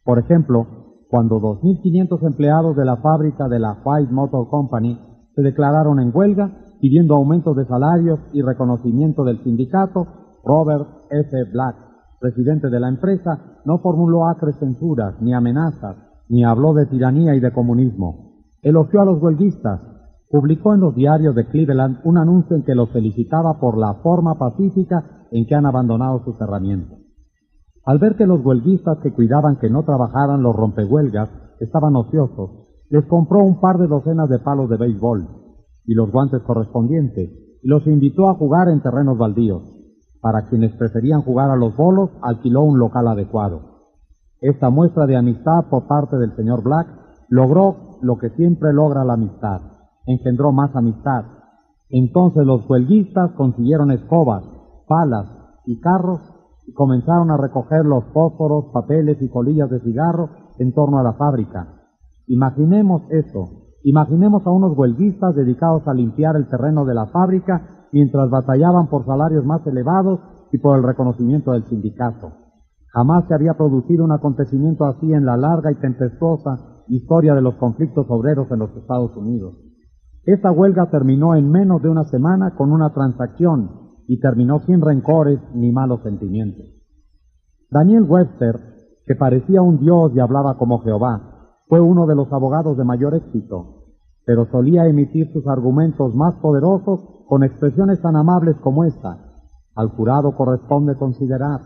Por 0.04 0.20
ejemplo, 0.20 0.66
cuando 1.10 1.40
2.500 1.40 2.26
empleados 2.26 2.76
de 2.76 2.86
la 2.86 2.98
fábrica 2.98 3.48
de 3.48 3.60
la 3.60 3.78
White 3.84 4.12
Motor 4.12 4.50
Company 4.50 5.00
se 5.36 5.42
declararon 5.42 6.00
en 6.00 6.12
huelga 6.14 6.64
pidiendo 6.80 7.16
aumentos 7.16 7.56
de 7.56 7.66
salarios 7.66 8.20
y 8.34 8.42
reconocimiento 8.42 9.24
del 9.24 9.42
sindicato, 9.44 10.08
Robert 10.44 10.88
F. 11.10 11.52
Black, 11.52 11.76
presidente 12.24 12.70
de 12.70 12.80
la 12.80 12.88
empresa, 12.88 13.60
no 13.66 13.80
formuló 13.80 14.28
acres 14.28 14.56
censuras 14.58 15.22
ni 15.22 15.34
amenazas, 15.34 15.98
ni 16.30 16.46
habló 16.46 16.74
de 16.74 16.86
tiranía 16.86 17.36
y 17.36 17.42
de 17.42 17.52
comunismo. 17.52 18.46
Elogió 18.62 19.02
a 19.02 19.06
los 19.06 19.22
huelguistas, 19.22 19.82
publicó 20.30 20.74
en 20.74 20.80
los 20.80 20.96
diarios 20.96 21.36
de 21.36 21.46
Cleveland 21.48 22.00
un 22.06 22.18
anuncio 22.18 22.56
en 22.56 22.64
que 22.64 22.76
los 22.76 22.90
felicitaba 22.92 23.60
por 23.60 23.78
la 23.78 23.96
forma 23.96 24.36
pacífica 24.36 25.28
en 25.32 25.46
que 25.46 25.54
han 25.54 25.66
abandonado 25.66 26.24
sus 26.24 26.40
herramientas. 26.40 26.98
Al 27.84 28.00
ver 28.00 28.16
que 28.16 28.26
los 28.26 28.40
huelguistas 28.44 29.00
que 29.00 29.12
cuidaban 29.12 29.58
que 29.58 29.70
no 29.70 29.84
trabajaran 29.84 30.42
los 30.42 30.56
rompehuelgas 30.56 31.30
estaban 31.60 31.94
ociosos, 31.98 32.52
les 32.90 33.06
compró 33.06 33.44
un 33.44 33.60
par 33.60 33.78
de 33.78 33.88
docenas 33.88 34.30
de 34.30 34.40
palos 34.40 34.70
de 34.70 34.78
béisbol 34.78 35.28
y 35.86 35.94
los 35.94 36.10
guantes 36.10 36.42
correspondientes 36.44 37.32
y 37.62 37.68
los 37.68 37.86
invitó 37.86 38.30
a 38.30 38.36
jugar 38.36 38.70
en 38.70 38.82
terrenos 38.82 39.18
baldíos. 39.18 39.73
Para 40.24 40.44
quienes 40.44 40.72
preferían 40.78 41.22
jugar 41.22 41.50
a 41.50 41.58
los 41.58 41.76
bolos, 41.76 42.10
alquiló 42.22 42.62
un 42.62 42.80
local 42.80 43.10
adecuado. 43.10 43.60
Esta 44.40 44.70
muestra 44.70 45.06
de 45.06 45.18
amistad 45.18 45.66
por 45.70 45.86
parte 45.86 46.16
del 46.16 46.34
señor 46.38 46.64
Black 46.64 46.88
logró 47.28 47.98
lo 48.02 48.18
que 48.18 48.30
siempre 48.30 48.72
logra 48.72 49.04
la 49.04 49.16
amistad, 49.16 49.60
engendró 50.06 50.54
más 50.54 50.74
amistad. 50.78 51.26
Entonces 51.90 52.46
los 52.46 52.70
huelguistas 52.70 53.32
consiguieron 53.32 53.92
escobas, 53.92 54.46
palas 54.88 55.28
y 55.66 55.82
carros 55.82 56.22
y 56.66 56.72
comenzaron 56.72 57.30
a 57.30 57.36
recoger 57.36 57.84
los 57.84 58.06
fósforos, 58.14 58.68
papeles 58.72 59.22
y 59.22 59.28
colillas 59.28 59.70
de 59.70 59.82
cigarro 59.82 60.30
en 60.58 60.74
torno 60.74 61.00
a 61.00 61.04
la 61.04 61.14
fábrica. 61.16 61.82
Imaginemos 62.28 63.02
esto, 63.10 63.50
imaginemos 63.84 64.48
a 64.48 64.52
unos 64.52 64.78
huelguistas 64.78 65.36
dedicados 65.36 65.86
a 65.86 65.94
limpiar 65.94 66.38
el 66.38 66.48
terreno 66.48 66.86
de 66.86 66.94
la 66.94 67.08
fábrica 67.08 67.83
mientras 67.94 68.30
batallaban 68.30 68.88
por 68.88 69.06
salarios 69.06 69.46
más 69.46 69.66
elevados 69.68 70.20
y 70.52 70.58
por 70.58 70.78
el 70.78 70.84
reconocimiento 70.84 71.52
del 71.52 71.64
sindicato. 71.66 72.34
Jamás 72.92 73.26
se 73.28 73.34
había 73.34 73.54
producido 73.54 74.04
un 74.04 74.12
acontecimiento 74.12 74.86
así 74.86 75.14
en 75.14 75.26
la 75.26 75.38
larga 75.38 75.72
y 75.72 75.76
tempestuosa 75.76 76.84
historia 76.88 77.34
de 77.34 77.42
los 77.42 77.56
conflictos 77.56 78.06
obreros 78.10 78.52
en 78.52 78.60
los 78.60 78.76
Estados 78.76 79.16
Unidos. 79.16 79.56
Esta 80.26 80.52
huelga 80.52 80.90
terminó 80.90 81.36
en 81.36 81.50
menos 81.50 81.82
de 81.82 81.90
una 81.90 82.04
semana 82.06 82.56
con 82.56 82.72
una 82.72 82.94
transacción 82.94 83.70
y 84.08 84.20
terminó 84.20 84.60
sin 84.60 84.82
rencores 84.82 85.40
ni 85.54 85.72
malos 85.72 86.02
sentimientos. 86.04 86.66
Daniel 87.70 88.04
Webster, 88.04 88.60
que 89.06 89.16
parecía 89.16 89.62
un 89.62 89.80
dios 89.80 90.12
y 90.16 90.20
hablaba 90.20 90.58
como 90.58 90.80
Jehová, 90.80 91.50
fue 91.68 91.80
uno 91.80 92.06
de 92.06 92.16
los 92.16 92.32
abogados 92.32 92.78
de 92.78 92.84
mayor 92.84 93.16
éxito, 93.16 93.86
pero 94.26 94.46
solía 94.52 94.88
emitir 94.88 95.32
sus 95.34 95.48
argumentos 95.48 96.16
más 96.16 96.36
poderosos 96.36 97.23
con 97.34 97.42
expresiones 97.42 98.00
tan 98.00 98.16
amables 98.16 98.56
como 98.58 98.84
esta. 98.84 99.18
Al 99.74 99.90
jurado 99.90 100.36
corresponde 100.36 100.96
considerar. 100.96 101.62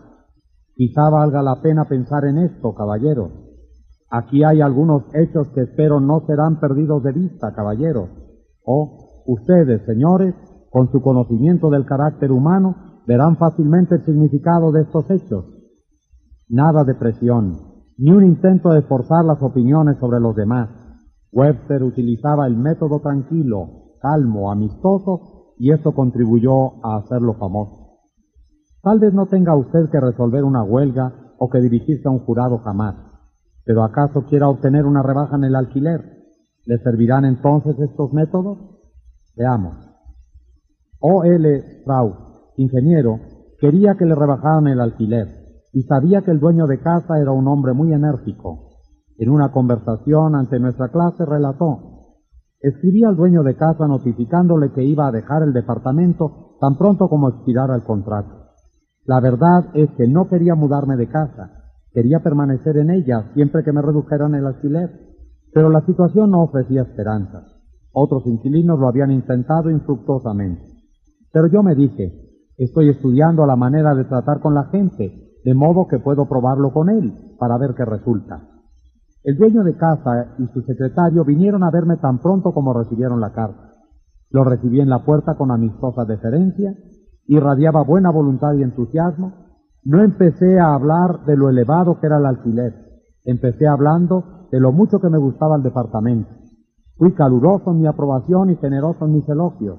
Quizá 0.74 1.10
valga 1.10 1.42
la 1.42 1.60
pena 1.60 1.84
pensar 1.84 2.24
en 2.24 2.38
esto, 2.38 2.74
caballeros. 2.74 3.30
Aquí 4.10 4.44
hay 4.44 4.62
algunos 4.62 5.02
hechos 5.12 5.48
que 5.48 5.64
espero 5.64 6.00
no 6.00 6.20
serán 6.26 6.58
perdidos 6.58 7.02
de 7.02 7.12
vista, 7.12 7.52
caballeros. 7.52 8.08
O 8.64 9.24
ustedes, 9.26 9.84
señores, 9.84 10.34
con 10.70 10.90
su 10.90 11.02
conocimiento 11.02 11.68
del 11.68 11.84
carácter 11.84 12.32
humano, 12.32 13.02
verán 13.06 13.36
fácilmente 13.36 13.96
el 13.96 14.06
significado 14.06 14.72
de 14.72 14.84
estos 14.84 15.10
hechos. 15.10 15.44
Nada 16.48 16.82
de 16.84 16.94
presión, 16.94 17.58
ni 17.98 18.10
un 18.10 18.24
intento 18.24 18.70
de 18.70 18.80
forzar 18.80 19.22
las 19.22 19.42
opiniones 19.42 19.98
sobre 19.98 20.18
los 20.18 20.34
demás. 20.34 20.70
Webster 21.30 21.82
utilizaba 21.82 22.46
el 22.46 22.56
método 22.56 23.00
tranquilo, 23.00 23.96
calmo, 24.00 24.50
amistoso, 24.50 25.37
y 25.58 25.72
eso 25.72 25.92
contribuyó 25.92 26.84
a 26.84 26.96
hacerlo 26.96 27.34
famoso. 27.34 27.98
Tal 28.82 29.00
vez 29.00 29.12
no 29.12 29.26
tenga 29.26 29.56
usted 29.56 29.90
que 29.90 30.00
resolver 30.00 30.44
una 30.44 30.62
huelga 30.62 31.34
o 31.38 31.50
que 31.50 31.60
dirigirse 31.60 32.06
a 32.06 32.10
un 32.10 32.20
jurado 32.20 32.58
jamás, 32.58 32.94
pero 33.64 33.82
¿acaso 33.84 34.22
quiera 34.22 34.48
obtener 34.48 34.86
una 34.86 35.02
rebaja 35.02 35.36
en 35.36 35.44
el 35.44 35.56
alquiler? 35.56 36.18
¿Le 36.64 36.78
servirán 36.78 37.24
entonces 37.24 37.78
estos 37.78 38.12
métodos? 38.12 38.58
Veamos. 39.36 39.74
O. 41.00 41.24
L. 41.24 41.56
Strauss, 41.80 42.16
ingeniero, 42.56 43.20
quería 43.60 43.94
que 43.94 44.04
le 44.04 44.14
rebajaran 44.14 44.66
el 44.68 44.80
alquiler 44.80 45.28
y 45.72 45.82
sabía 45.82 46.22
que 46.22 46.30
el 46.30 46.40
dueño 46.40 46.66
de 46.66 46.80
casa 46.80 47.18
era 47.20 47.32
un 47.32 47.46
hombre 47.46 47.72
muy 47.72 47.92
enérgico. 47.92 48.70
En 49.18 49.30
una 49.30 49.52
conversación 49.52 50.34
ante 50.34 50.58
nuestra 50.58 50.88
clase 50.88 51.24
relató, 51.24 51.97
escribí 52.60 53.04
al 53.04 53.16
dueño 53.16 53.42
de 53.42 53.56
casa 53.56 53.86
notificándole 53.86 54.72
que 54.72 54.84
iba 54.84 55.06
a 55.06 55.12
dejar 55.12 55.42
el 55.42 55.52
departamento 55.52 56.56
tan 56.60 56.76
pronto 56.76 57.08
como 57.08 57.28
expirara 57.28 57.74
el 57.74 57.84
contrato. 57.84 58.48
La 59.04 59.20
verdad 59.20 59.70
es 59.74 59.90
que 59.96 60.06
no 60.08 60.28
quería 60.28 60.54
mudarme 60.54 60.96
de 60.96 61.08
casa, 61.08 61.72
quería 61.92 62.20
permanecer 62.20 62.76
en 62.76 62.90
ella 62.90 63.30
siempre 63.34 63.62
que 63.64 63.72
me 63.72 63.82
redujeran 63.82 64.34
el 64.34 64.46
alquiler, 64.46 64.90
pero 65.52 65.70
la 65.70 65.84
situación 65.86 66.30
no 66.30 66.42
ofrecía 66.42 66.82
esperanzas. 66.82 67.44
Otros 67.92 68.26
inquilinos 68.26 68.78
lo 68.78 68.88
habían 68.88 69.10
intentado 69.10 69.70
infructuosamente. 69.70 70.62
Pero 71.32 71.46
yo 71.46 71.62
me 71.62 71.74
dije, 71.74 72.12
estoy 72.56 72.90
estudiando 72.90 73.46
la 73.46 73.56
manera 73.56 73.94
de 73.94 74.04
tratar 74.04 74.40
con 74.40 74.54
la 74.54 74.64
gente, 74.64 75.36
de 75.44 75.54
modo 75.54 75.86
que 75.88 75.98
puedo 75.98 76.28
probarlo 76.28 76.72
con 76.72 76.90
él 76.90 77.12
para 77.38 77.56
ver 77.56 77.74
qué 77.74 77.84
resulta. 77.84 78.57
El 79.24 79.36
dueño 79.36 79.64
de 79.64 79.76
casa 79.76 80.36
y 80.38 80.46
su 80.48 80.62
secretario 80.62 81.24
vinieron 81.24 81.64
a 81.64 81.70
verme 81.70 81.96
tan 81.96 82.18
pronto 82.20 82.52
como 82.52 82.72
recibieron 82.72 83.20
la 83.20 83.32
carta. 83.32 83.74
Lo 84.30 84.44
recibí 84.44 84.80
en 84.80 84.88
la 84.88 85.04
puerta 85.04 85.36
con 85.36 85.50
amistosa 85.50 86.04
deferencia, 86.04 86.74
irradiaba 87.26 87.82
buena 87.82 88.10
voluntad 88.10 88.54
y 88.54 88.62
entusiasmo. 88.62 89.32
No 89.84 90.02
empecé 90.02 90.60
a 90.60 90.74
hablar 90.74 91.24
de 91.24 91.36
lo 91.36 91.50
elevado 91.50 91.98
que 91.98 92.06
era 92.06 92.18
el 92.18 92.26
alquiler, 92.26 92.74
empecé 93.24 93.66
hablando 93.66 94.46
de 94.52 94.60
lo 94.60 94.72
mucho 94.72 95.00
que 95.00 95.08
me 95.08 95.18
gustaba 95.18 95.56
el 95.56 95.62
departamento. 95.62 96.30
Fui 96.96 97.12
caluroso 97.12 97.70
en 97.70 97.80
mi 97.80 97.86
aprobación 97.86 98.50
y 98.50 98.56
generoso 98.56 99.04
en 99.04 99.12
mis 99.12 99.28
elogios. 99.28 99.78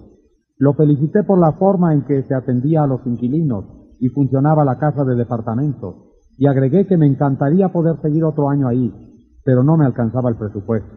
Lo 0.57 0.73
felicité 0.73 1.23
por 1.23 1.39
la 1.39 1.53
forma 1.53 1.93
en 1.93 2.03
que 2.03 2.23
se 2.23 2.35
atendía 2.35 2.83
a 2.83 2.87
los 2.87 3.05
inquilinos 3.05 3.65
y 3.99 4.09
funcionaba 4.09 4.65
la 4.65 4.77
casa 4.77 5.03
de 5.05 5.15
departamento, 5.15 6.13
y 6.37 6.47
agregué 6.47 6.87
que 6.87 6.97
me 6.97 7.05
encantaría 7.05 7.69
poder 7.69 7.97
seguir 8.01 8.23
otro 8.23 8.49
año 8.49 8.67
ahí, 8.67 9.08
pero 9.49 9.63
no 9.63 9.77
me 9.77 9.85
alcanzaba 9.87 10.29
el 10.29 10.35
presupuesto. 10.35 10.95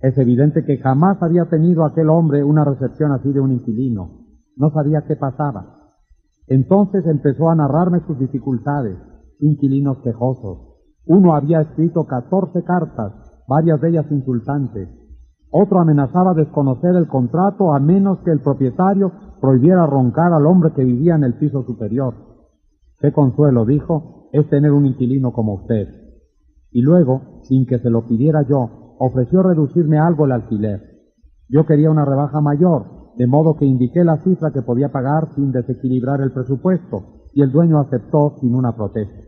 Es 0.00 0.18
evidente 0.18 0.64
que 0.64 0.78
jamás 0.78 1.22
había 1.22 1.44
tenido 1.44 1.84
aquel 1.84 2.10
hombre 2.10 2.42
una 2.42 2.64
recepción 2.64 3.12
así 3.12 3.32
de 3.32 3.38
un 3.38 3.52
inquilino. 3.52 4.26
No 4.56 4.72
sabía 4.72 5.04
qué 5.06 5.14
pasaba. 5.14 5.92
Entonces 6.48 7.06
empezó 7.06 7.50
a 7.50 7.54
narrarme 7.54 8.00
sus 8.04 8.18
dificultades, 8.18 8.98
inquilinos 9.38 9.98
quejosos, 9.98 10.58
Uno 11.06 11.36
había 11.36 11.60
escrito 11.60 12.04
catorce 12.04 12.64
cartas, 12.64 13.12
varias 13.46 13.80
de 13.80 13.90
ellas 13.90 14.06
insultantes. 14.10 14.88
Otro 15.52 15.78
amenazaba 15.78 16.34
desconocer 16.34 16.96
el 16.96 17.06
contrato 17.06 17.72
a 17.72 17.78
menos 17.78 18.18
que 18.24 18.32
el 18.32 18.40
propietario 18.40 19.12
prohibiera 19.40 19.86
roncar 19.86 20.32
al 20.32 20.46
hombre 20.46 20.72
que 20.72 20.82
vivía 20.82 21.14
en 21.14 21.22
el 21.22 21.34
piso 21.34 21.62
superior. 21.62 22.14
Qué 22.98 23.12
consuelo, 23.12 23.64
dijo, 23.64 24.30
es 24.32 24.48
tener 24.48 24.72
un 24.72 24.84
inquilino 24.84 25.32
como 25.32 25.54
usted. 25.54 26.01
Y 26.72 26.82
luego, 26.82 27.40
sin 27.42 27.66
que 27.66 27.78
se 27.78 27.90
lo 27.90 28.06
pidiera 28.06 28.42
yo, 28.48 28.96
ofreció 28.98 29.42
reducirme 29.42 29.98
algo 29.98 30.24
el 30.24 30.32
alquiler. 30.32 30.80
Yo 31.48 31.66
quería 31.66 31.90
una 31.90 32.04
rebaja 32.04 32.40
mayor, 32.40 33.12
de 33.16 33.26
modo 33.26 33.56
que 33.56 33.66
indiqué 33.66 34.04
la 34.04 34.18
cifra 34.18 34.52
que 34.52 34.62
podía 34.62 34.90
pagar 34.90 35.34
sin 35.34 35.52
desequilibrar 35.52 36.20
el 36.20 36.32
presupuesto, 36.32 37.28
y 37.34 37.42
el 37.42 37.52
dueño 37.52 37.78
aceptó 37.78 38.36
sin 38.40 38.54
una 38.54 38.74
protesta. 38.74 39.20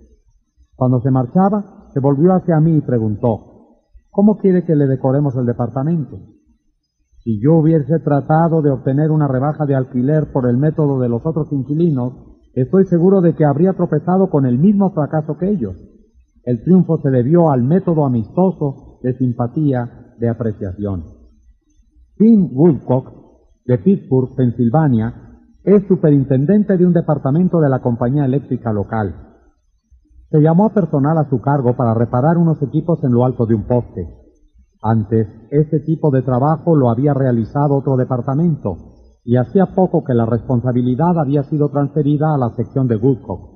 Cuando 0.77 1.01
se 1.01 1.11
marchaba, 1.11 1.89
se 1.93 2.01
volvió 2.01 2.33
hacia 2.33 2.61
mí 2.61 2.77
y 2.77 2.81
preguntó, 2.81 3.55
¿Cómo 4.11 4.39
quiere 4.39 4.65
que 4.65 4.77
le 4.77 4.87
decoremos 4.87 5.37
el 5.37 5.45
departamento? 5.45 6.21
Si 7.25 7.41
yo 7.41 7.55
hubiese 7.55 7.99
tratado 7.99 8.63
de 8.63 8.71
obtener 8.71 9.11
una 9.11 9.27
rebaja 9.27 9.67
de 9.67 9.75
alquiler 9.75 10.31
por 10.33 10.49
el 10.49 10.57
método 10.57 11.01
de 11.01 11.09
los 11.09 11.27
otros 11.27 11.51
inquilinos, 11.53 12.13
estoy 12.53 12.85
seguro 12.85 13.23
de 13.23 13.35
que 13.35 13.45
habría 13.45 13.73
tropezado 13.73 14.31
con 14.31 14.47
el 14.47 14.59
mismo 14.59 14.91
fracaso 14.93 15.37
que 15.37 15.51
ellos. 15.51 15.75
El 16.45 16.63
triunfo 16.63 16.99
se 16.99 17.11
debió 17.11 17.51
al 17.51 17.63
método 17.63 18.05
amistoso 18.05 18.99
de 19.03 19.17
simpatía, 19.17 20.15
de 20.19 20.29
apreciación. 20.29 21.05
Tim 22.17 22.51
Woodcock, 22.53 23.13
de 23.65 23.79
Pittsburgh, 23.79 24.35
Pensilvania, 24.37 25.41
es 25.65 25.87
superintendente 25.89 26.77
de 26.77 26.87
un 26.87 26.93
departamento 26.93 27.61
de 27.61 27.71
la 27.71 27.81
compañía 27.81 28.27
eléctrica 28.27 28.73
local. 28.73 29.15
Se 30.31 30.41
llamó 30.41 30.67
a 30.67 30.75
personal 30.75 31.17
a 31.17 31.29
su 31.31 31.41
cargo 31.41 31.75
para 31.77 31.95
reparar 31.95 32.37
unos 32.37 32.61
equipos 32.63 33.03
en 33.03 33.13
lo 33.13 33.25
alto 33.25 33.47
de 33.47 33.55
un 33.55 33.67
poste. 33.67 34.07
Antes, 34.83 35.27
ese 35.51 35.81
tipo 35.81 36.11
de 36.11 36.23
trabajo 36.23 36.77
lo 36.77 36.91
había 36.91 37.15
realizado 37.15 37.77
otro 37.77 37.97
departamento, 37.97 38.77
y 39.25 39.37
hacía 39.37 39.67
poco 39.75 40.05
que 40.05 40.13
la 40.13 40.27
responsabilidad 40.27 41.19
había 41.19 41.45
sido 41.45 41.71
transferida 41.71 42.35
a 42.35 42.39
la 42.39 42.51
sección 42.57 42.87
de 42.87 42.97
Woodcock. 42.97 43.54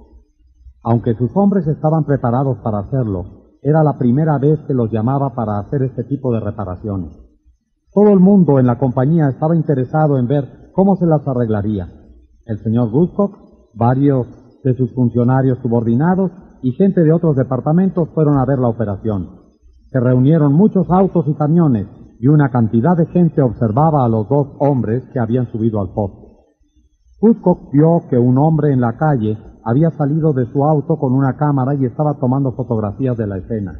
Aunque 0.82 1.15
sus 1.15 1.31
hombres 1.36 1.66
estaban 1.66 2.05
preparados 2.05 2.58
para 2.58 2.81
hacerlo, 2.81 3.39
era 3.62 3.82
la 3.82 3.98
primera 3.98 4.39
vez 4.39 4.60
que 4.66 4.74
los 4.74 4.90
llamaba 4.90 5.34
para 5.34 5.58
hacer 5.58 5.82
este 5.82 6.05
tipo 6.05 6.32
de 6.32 6.40
reparaciones. 6.40 7.12
Todo 7.92 8.10
el 8.10 8.20
mundo 8.20 8.58
en 8.58 8.66
la 8.66 8.78
compañía 8.78 9.28
estaba 9.28 9.57
interesado 9.57 10.18
en 10.18 10.28
ver 10.28 10.70
cómo 10.73 10.97
se 10.97 11.07
las 11.07 11.26
arreglaría. 11.26 11.89
El 12.44 12.58
señor 12.58 12.90
Woodcock, 12.92 13.36
varios 13.74 14.26
de 14.62 14.74
sus 14.74 14.94
funcionarios 14.94 15.58
subordinados 15.58 16.31
y 16.62 16.73
gente 16.73 17.02
de 17.02 17.12
otros 17.12 17.36
departamentos 17.36 18.08
fueron 18.15 18.39
a 18.39 18.44
ver 18.44 18.58
la 18.58 18.68
operación. 18.68 19.31
Se 19.90 20.00
reunieron 20.00 20.52
muchos 20.52 20.89
autos 20.90 21.26
y 21.28 21.34
camiones 21.34 21.86
y 22.20 22.28
una 22.28 22.50
cantidad 22.50 22.97
de 22.97 23.07
gente 23.07 23.42
observaba 23.42 24.05
a 24.05 24.08
los 24.08 24.28
dos 24.28 24.48
hombres 24.58 25.05
que 25.12 25.18
habían 25.18 25.50
subido 25.50 25.81
al 25.81 25.92
poste. 25.92 26.26
Woodcock 27.20 27.73
vio 27.73 28.02
que 28.08 28.18
un 28.18 28.39
hombre 28.39 28.73
en 28.73 28.81
la 28.81 28.97
calle 28.97 29.39
había 29.69 29.91
salido 29.91 30.33
de 30.33 30.47
su 30.47 30.65
auto 30.65 30.97
con 30.97 31.13
una 31.13 31.37
cámara 31.37 31.75
y 31.75 31.85
estaba 31.85 32.15
tomando 32.15 32.53
fotografías 32.53 33.19
de 33.19 33.27
la 33.27 33.37
escena. 33.37 33.79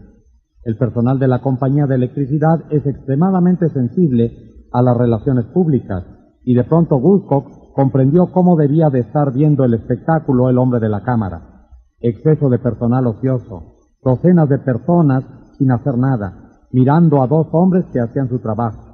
El 0.65 0.77
personal 0.77 1.19
de 1.19 1.29
la 1.29 1.41
compañía 1.41 1.87
de 1.87 1.95
electricidad 1.95 2.65
es 2.71 2.85
extremadamente 2.85 3.71
sensible 3.71 4.67
a 4.71 4.83
las 4.83 4.97
relaciones 4.97 5.47
públicas 5.47 6.05
y 6.45 6.55
de 6.55 6.65
pronto 6.65 6.97
Woodcock 6.97 7.73
comprendió 7.75 8.33
cómo 8.33 8.57
debía 8.57 8.91
de 8.91 9.01
estar 9.01 9.33
viendo 9.33 9.65
el 9.65 9.73
espectáculo 9.73 10.51
el 10.51 10.59
hombre 10.59 10.79
de 10.79 10.91
la 10.91 11.03
cámara 11.03 11.55
exceso 12.01 12.49
de 12.49 12.59
personal 12.59 13.07
ocioso, 13.07 13.77
docenas 14.03 14.49
de 14.49 14.59
personas 14.59 15.25
sin 15.57 15.71
hacer 15.73 15.97
nada, 15.97 16.61
mirando 16.71 17.23
a 17.23 17.27
dos 17.27 17.49
hombres 17.53 17.87
que 17.93 18.01
hacían 18.01 18.29
su 18.29 18.39
trabajo. 18.41 18.85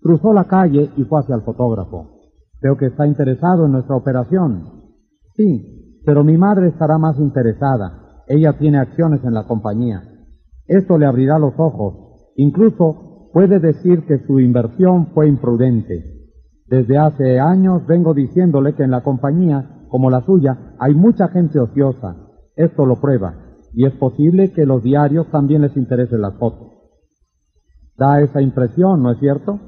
Cruzó 0.00 0.32
la 0.32 0.44
calle 0.44 0.90
y 0.96 1.04
fue 1.04 1.20
hacia 1.20 1.34
el 1.34 1.42
fotógrafo. 1.42 2.06
Veo 2.62 2.76
que 2.76 2.86
está 2.86 3.06
interesado 3.06 3.66
en 3.66 3.72
nuestra 3.72 3.96
operación. 3.96 4.62
Sí, 5.34 5.77
pero 6.08 6.24
mi 6.24 6.38
madre 6.38 6.68
estará 6.68 6.96
más 6.96 7.18
interesada. 7.18 8.22
Ella 8.26 8.54
tiene 8.54 8.78
acciones 8.78 9.22
en 9.24 9.34
la 9.34 9.46
compañía. 9.46 10.04
Esto 10.66 10.96
le 10.96 11.04
abrirá 11.04 11.38
los 11.38 11.52
ojos. 11.58 12.30
Incluso 12.36 13.28
puede 13.34 13.60
decir 13.60 14.06
que 14.06 14.24
su 14.26 14.40
inversión 14.40 15.08
fue 15.08 15.28
imprudente. 15.28 16.30
Desde 16.64 16.96
hace 16.96 17.38
años 17.38 17.86
vengo 17.86 18.14
diciéndole 18.14 18.72
que 18.72 18.84
en 18.84 18.90
la 18.90 19.02
compañía, 19.02 19.84
como 19.90 20.08
la 20.08 20.22
suya, 20.22 20.74
hay 20.78 20.94
mucha 20.94 21.28
gente 21.28 21.60
ociosa, 21.60 22.16
esto 22.56 22.86
lo 22.86 23.02
prueba, 23.02 23.34
y 23.74 23.84
es 23.84 23.92
posible 23.92 24.54
que 24.54 24.64
los 24.64 24.82
diarios 24.82 25.26
también 25.30 25.60
les 25.60 25.76
interesen 25.76 26.22
las 26.22 26.38
fotos. 26.38 26.72
Da 27.98 28.22
esa 28.22 28.40
impresión, 28.40 29.02
¿no 29.02 29.12
es 29.12 29.18
cierto? 29.18 29.60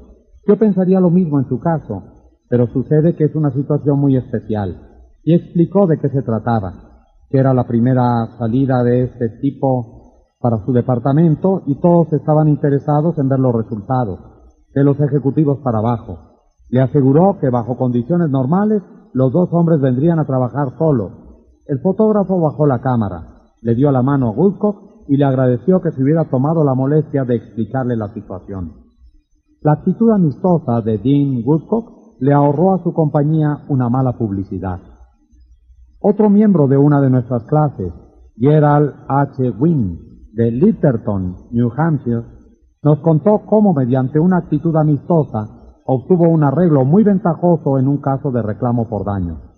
Yo 0.47 0.57
pensaría 0.57 0.99
lo 0.99 1.11
mismo 1.11 1.37
en 1.37 1.47
su 1.47 1.59
caso, 1.59 2.31
pero 2.49 2.65
sucede 2.65 3.15
que 3.15 3.25
es 3.25 3.35
una 3.35 3.51
situación 3.51 3.99
muy 3.99 4.17
especial. 4.17 4.87
Y 5.23 5.33
explicó 5.33 5.87
de 5.87 5.99
qué 5.99 6.09
se 6.09 6.21
trataba, 6.21 6.73
que 7.29 7.37
era 7.37 7.53
la 7.53 7.67
primera 7.67 8.27
salida 8.37 8.83
de 8.83 9.03
este 9.03 9.29
tipo 9.41 10.01
para 10.39 10.57
su 10.65 10.73
departamento 10.73 11.61
y 11.67 11.75
todos 11.75 12.11
estaban 12.13 12.47
interesados 12.47 13.17
en 13.19 13.29
ver 13.29 13.39
los 13.39 13.53
resultados, 13.53 14.19
de 14.73 14.83
los 14.83 14.99
ejecutivos 14.99 15.59
para 15.59 15.77
abajo. 15.77 16.17
Le 16.69 16.81
aseguró 16.81 17.37
que 17.39 17.49
bajo 17.49 17.77
condiciones 17.77 18.29
normales 18.29 18.81
los 19.13 19.31
dos 19.31 19.49
hombres 19.51 19.79
vendrían 19.79 20.19
a 20.19 20.25
trabajar 20.25 20.69
solos, 20.77 21.11
el 21.67 21.79
fotógrafo 21.79 22.39
bajó 22.39 22.65
la 22.65 22.81
cámara, 22.81 23.51
le 23.61 23.75
dio 23.75 23.91
la 23.91 24.01
mano 24.01 24.29
a 24.29 24.31
Woodcock 24.31 25.05
y 25.07 25.17
le 25.17 25.25
agradeció 25.25 25.81
que 25.81 25.91
se 25.91 26.01
hubiera 26.01 26.25
tomado 26.25 26.63
la 26.63 26.73
molestia 26.73 27.23
de 27.23 27.35
explicarle 27.35 27.95
la 27.95 28.13
situación. 28.13 28.73
La 29.61 29.73
actitud 29.73 30.09
amistosa 30.11 30.81
de 30.81 30.97
Dean 30.97 31.43
Woodcock 31.45 32.17
le 32.19 32.33
ahorró 32.33 32.73
a 32.73 32.83
su 32.83 32.93
compañía 32.93 33.63
una 33.69 33.89
mala 33.89 34.17
publicidad. 34.17 34.79
Otro 36.01 36.29
miembro 36.29 36.67
de 36.67 36.77
una 36.77 36.99
de 36.99 37.09
nuestras 37.09 37.43
clases, 37.43 37.93
Gerald 38.35 38.93
H. 39.07 39.49
Wynne, 39.51 39.99
de 40.33 40.51
Litterton, 40.51 41.35
New 41.51 41.71
Hampshire, 41.77 42.23
nos 42.83 42.99
contó 42.99 43.43
cómo 43.45 43.73
mediante 43.73 44.19
una 44.19 44.37
actitud 44.37 44.75
amistosa 44.75 45.77
obtuvo 45.85 46.27
un 46.29 46.43
arreglo 46.43 46.85
muy 46.85 47.03
ventajoso 47.03 47.77
en 47.77 47.87
un 47.87 47.97
caso 47.97 48.31
de 48.31 48.41
reclamo 48.41 48.89
por 48.89 49.05
daño 49.05 49.51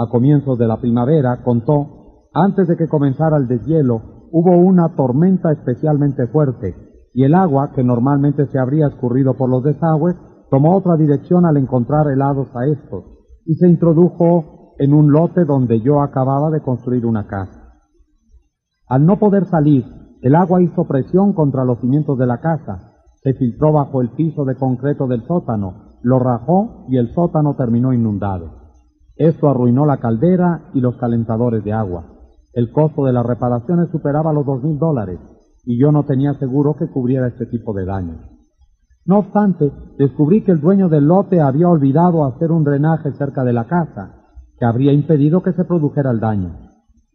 a 0.00 0.08
comienzos 0.08 0.58
de 0.58 0.66
la 0.66 0.78
primavera, 0.78 1.42
contó, 1.42 2.28
antes 2.32 2.66
de 2.68 2.76
que 2.76 2.88
comenzara 2.88 3.36
el 3.36 3.46
deshielo, 3.46 4.00
hubo 4.32 4.56
una 4.56 4.94
tormenta 4.96 5.52
especialmente 5.52 6.26
fuerte, 6.28 6.74
y 7.12 7.24
el 7.24 7.34
agua, 7.34 7.72
que 7.74 7.84
normalmente 7.84 8.46
se 8.46 8.58
habría 8.58 8.86
escurrido 8.86 9.34
por 9.34 9.50
los 9.50 9.62
desagües, 9.62 10.16
tomó 10.50 10.74
otra 10.74 10.96
dirección 10.96 11.44
al 11.44 11.58
encontrar 11.58 12.08
helados 12.08 12.48
a 12.54 12.64
estos, 12.66 13.04
y 13.44 13.56
se 13.56 13.68
introdujo 13.68 14.59
en 14.80 14.94
un 14.94 15.12
lote 15.12 15.44
donde 15.44 15.82
yo 15.82 16.00
acababa 16.00 16.50
de 16.50 16.62
construir 16.62 17.04
una 17.04 17.26
casa. 17.26 17.74
Al 18.88 19.04
no 19.04 19.18
poder 19.18 19.44
salir, 19.44 19.84
el 20.22 20.34
agua 20.34 20.62
hizo 20.62 20.86
presión 20.88 21.34
contra 21.34 21.66
los 21.66 21.80
cimientos 21.80 22.16
de 22.16 22.26
la 22.26 22.38
casa, 22.40 22.94
se 23.22 23.34
filtró 23.34 23.74
bajo 23.74 24.00
el 24.00 24.08
piso 24.12 24.46
de 24.46 24.54
concreto 24.54 25.06
del 25.06 25.22
sótano, 25.26 25.98
lo 26.00 26.18
rajó 26.18 26.86
y 26.88 26.96
el 26.96 27.12
sótano 27.12 27.56
terminó 27.56 27.92
inundado. 27.92 28.52
Esto 29.16 29.50
arruinó 29.50 29.84
la 29.84 29.98
caldera 29.98 30.70
y 30.72 30.80
los 30.80 30.96
calentadores 30.96 31.62
de 31.62 31.74
agua. 31.74 32.06
El 32.54 32.72
costo 32.72 33.04
de 33.04 33.12
las 33.12 33.26
reparaciones 33.26 33.90
superaba 33.90 34.32
los 34.32 34.46
dos 34.46 34.62
mil 34.62 34.78
dólares 34.78 35.18
y 35.66 35.78
yo 35.78 35.92
no 35.92 36.04
tenía 36.04 36.32
seguro 36.38 36.74
que 36.74 36.88
cubriera 36.88 37.28
este 37.28 37.44
tipo 37.44 37.74
de 37.74 37.84
daños. 37.84 38.16
No 39.04 39.18
obstante, 39.18 39.72
descubrí 39.98 40.42
que 40.42 40.52
el 40.52 40.60
dueño 40.62 40.88
del 40.88 41.04
lote 41.04 41.42
había 41.42 41.68
olvidado 41.68 42.24
hacer 42.24 42.50
un 42.50 42.64
drenaje 42.64 43.12
cerca 43.12 43.44
de 43.44 43.52
la 43.52 43.66
casa, 43.66 44.19
que 44.60 44.66
habría 44.66 44.92
impedido 44.92 45.42
que 45.42 45.54
se 45.54 45.64
produjera 45.64 46.10
el 46.10 46.20
daño. 46.20 46.50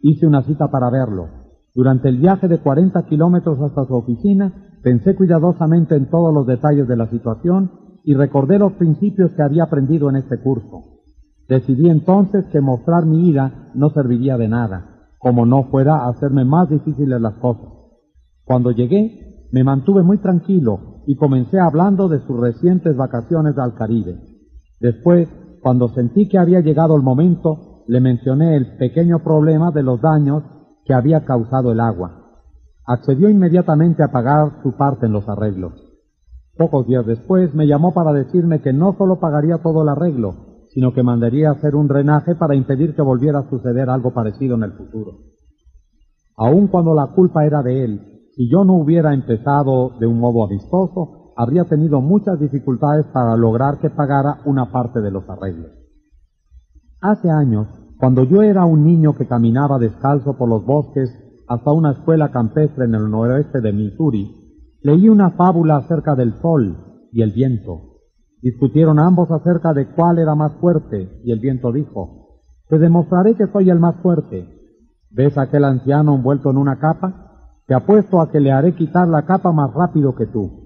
Hice 0.02 0.26
una 0.26 0.42
cita 0.42 0.72
para 0.72 0.90
verlo. 0.90 1.28
Durante 1.76 2.10
el 2.10 2.18
viaje 2.18 2.48
de 2.48 2.58
40 2.58 3.04
kilómetros 3.04 3.62
hasta 3.62 3.86
su 3.86 3.94
oficina, 3.94 4.52
pensé 4.82 5.16
cuidadosamente 5.16 5.96
en 5.96 6.10
todos 6.10 6.34
los 6.34 6.48
detalles 6.48 6.88
de 6.88 6.98
la 6.98 7.08
situación 7.08 7.70
y 8.04 8.16
recordé 8.16 8.58
los 8.58 8.74
principios 8.74 9.32
que 9.34 9.44
había 9.44 9.66
aprendido 9.66 10.10
en 10.10 10.16
este 10.16 10.40
curso. 10.40 11.04
Decidí 11.48 11.88
entonces 11.88 12.46
que 12.48 12.62
mostrar 12.62 13.06
mi 13.06 13.30
ira 13.30 13.70
no 13.76 13.92
serviría 13.92 14.38
de 14.38 14.48
nada, 14.48 15.10
como 15.20 15.46
no 15.46 15.66
fuera 15.66 15.98
a 15.98 16.10
hacerme 16.10 16.46
más 16.46 16.70
difíciles 16.70 17.22
las 17.22 17.36
cosas. 17.36 17.70
Cuando 18.44 18.72
llegué, 18.72 19.48
me 19.52 19.64
mantuve 19.64 20.02
muy 20.02 20.18
tranquilo 20.18 21.04
y 21.06 21.16
comencé 21.16 21.60
hablando 21.60 22.10
de 22.10 22.22
sus 22.22 22.40
recientes 22.40 22.98
vacaciones 22.98 23.56
al 23.60 23.76
Caribe. 23.76 24.18
Después, 24.80 25.30
cuando 25.66 25.90
sentí 25.96 26.30
que 26.30 26.38
había 26.38 26.60
llegado 26.60 26.96
el 26.96 27.02
momento, 27.02 27.82
le 27.88 28.00
mencioné 28.00 28.56
el 28.56 28.78
pequeño 28.78 29.24
problema 29.24 29.72
de 29.72 29.82
los 29.82 30.00
daños 30.00 30.44
que 30.86 30.94
había 30.94 31.26
causado 31.26 31.72
el 31.72 31.80
agua. 31.80 32.36
Accedió 32.86 33.30
inmediatamente 33.30 34.04
a 34.04 34.12
pagar 34.12 34.62
su 34.62 34.78
parte 34.78 35.08
en 35.08 35.14
los 35.14 35.28
arreglos. 35.28 35.74
Pocos 36.56 36.86
días 36.86 37.04
después 37.08 37.56
me 37.56 37.66
llamó 37.66 37.96
para 37.96 38.14
decirme 38.14 38.62
que 38.62 38.74
no 38.74 38.96
solo 38.96 39.20
pagaría 39.20 39.58
todo 39.58 39.82
el 39.82 39.90
arreglo, 39.90 40.36
sino 40.70 40.94
que 40.94 41.02
mandaría 41.02 41.50
hacer 41.50 41.76
un 41.76 41.88
drenaje 41.88 42.36
para 42.36 42.54
impedir 42.54 42.94
que 42.94 43.02
volviera 43.02 43.40
a 43.40 43.50
suceder 43.50 43.90
algo 43.90 44.14
parecido 44.14 44.54
en 44.58 44.66
el 44.66 44.74
futuro. 44.74 45.14
Aun 46.38 46.68
cuando 46.68 46.94
la 46.94 47.08
culpa 47.08 47.44
era 47.44 47.64
de 47.64 47.86
él, 47.86 48.02
si 48.36 48.48
yo 48.52 48.66
no 48.66 48.76
hubiera 48.76 49.16
empezado 49.16 49.98
de 50.00 50.06
un 50.06 50.20
modo 50.20 50.44
amistoso, 50.44 51.25
habría 51.36 51.66
tenido 51.66 52.02
muchas 52.02 52.40
dificultades 52.40 53.06
para 53.08 53.36
lograr 53.36 53.80
que 53.80 53.90
pagara 53.90 54.40
una 54.46 54.72
parte 54.72 55.02
de 55.02 55.12
los 55.12 55.30
arreglos. 55.30 55.72
Hace 57.02 57.30
años, 57.30 57.68
cuando 57.98 58.24
yo 58.24 58.42
era 58.42 58.66
un 58.66 58.86
niño 58.86 59.16
que 59.16 59.28
caminaba 59.28 59.80
descalzo 59.80 60.38
por 60.38 60.50
los 60.50 60.66
bosques 60.66 61.10
hasta 61.48 61.72
una 61.72 61.92
escuela 61.92 62.32
campestre 62.32 62.86
en 62.86 62.96
el 62.96 63.10
noroeste 63.10 63.62
de 63.62 63.74
Missouri, 63.74 64.46
leí 64.82 65.10
una 65.10 65.32
fábula 65.32 65.78
acerca 65.78 66.16
del 66.16 66.34
sol 66.42 66.78
y 67.12 67.22
el 67.22 67.32
viento. 67.32 68.00
Discutieron 68.42 69.00
ambos 69.00 69.32
acerca 69.32 69.74
de 69.74 69.88
cuál 69.88 70.20
era 70.20 70.36
más 70.36 70.54
fuerte, 70.60 71.22
y 71.24 71.32
el 71.32 71.40
viento 71.40 71.72
dijo, 71.72 72.42
Te 72.70 72.78
demostraré 72.78 73.36
que 73.36 73.48
soy 73.48 73.70
el 73.70 73.80
más 73.80 73.96
fuerte. 73.98 74.48
¿Ves 75.10 75.38
aquel 75.38 75.64
anciano 75.64 76.16
envuelto 76.16 76.52
en 76.52 76.58
una 76.58 76.78
capa? 76.78 77.52
Te 77.68 77.74
apuesto 77.74 78.20
a 78.20 78.30
que 78.30 78.40
le 78.40 78.52
haré 78.52 78.76
quitar 78.76 79.08
la 79.08 79.26
capa 79.26 79.52
más 79.52 79.74
rápido 79.74 80.16
que 80.16 80.28
tú. 80.28 80.65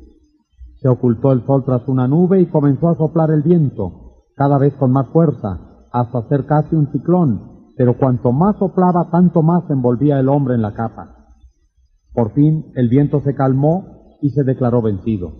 Se 0.81 0.87
ocultó 0.87 1.31
el 1.31 1.45
sol 1.45 1.63
tras 1.65 1.87
una 1.87 2.07
nube 2.07 2.41
y 2.41 2.45
comenzó 2.45 2.89
a 2.89 2.95
soplar 2.95 3.31
el 3.31 3.43
viento, 3.43 4.23
cada 4.35 4.57
vez 4.57 4.73
con 4.75 4.91
más 4.91 5.07
fuerza, 5.09 5.59
hasta 5.91 6.27
ser 6.29 6.45
casi 6.45 6.75
un 6.75 6.91
ciclón, 6.91 7.73
pero 7.75 7.97
cuanto 7.97 8.31
más 8.31 8.57
soplaba, 8.57 9.09
tanto 9.11 9.41
más 9.41 9.69
envolvía 9.69 10.19
el 10.19 10.29
hombre 10.29 10.55
en 10.55 10.61
la 10.61 10.73
capa. 10.73 11.15
Por 12.13 12.31
fin 12.33 12.71
el 12.75 12.89
viento 12.89 13.21
se 13.21 13.35
calmó 13.35 14.17
y 14.21 14.29
se 14.29 14.43
declaró 14.43 14.81
vencido. 14.81 15.31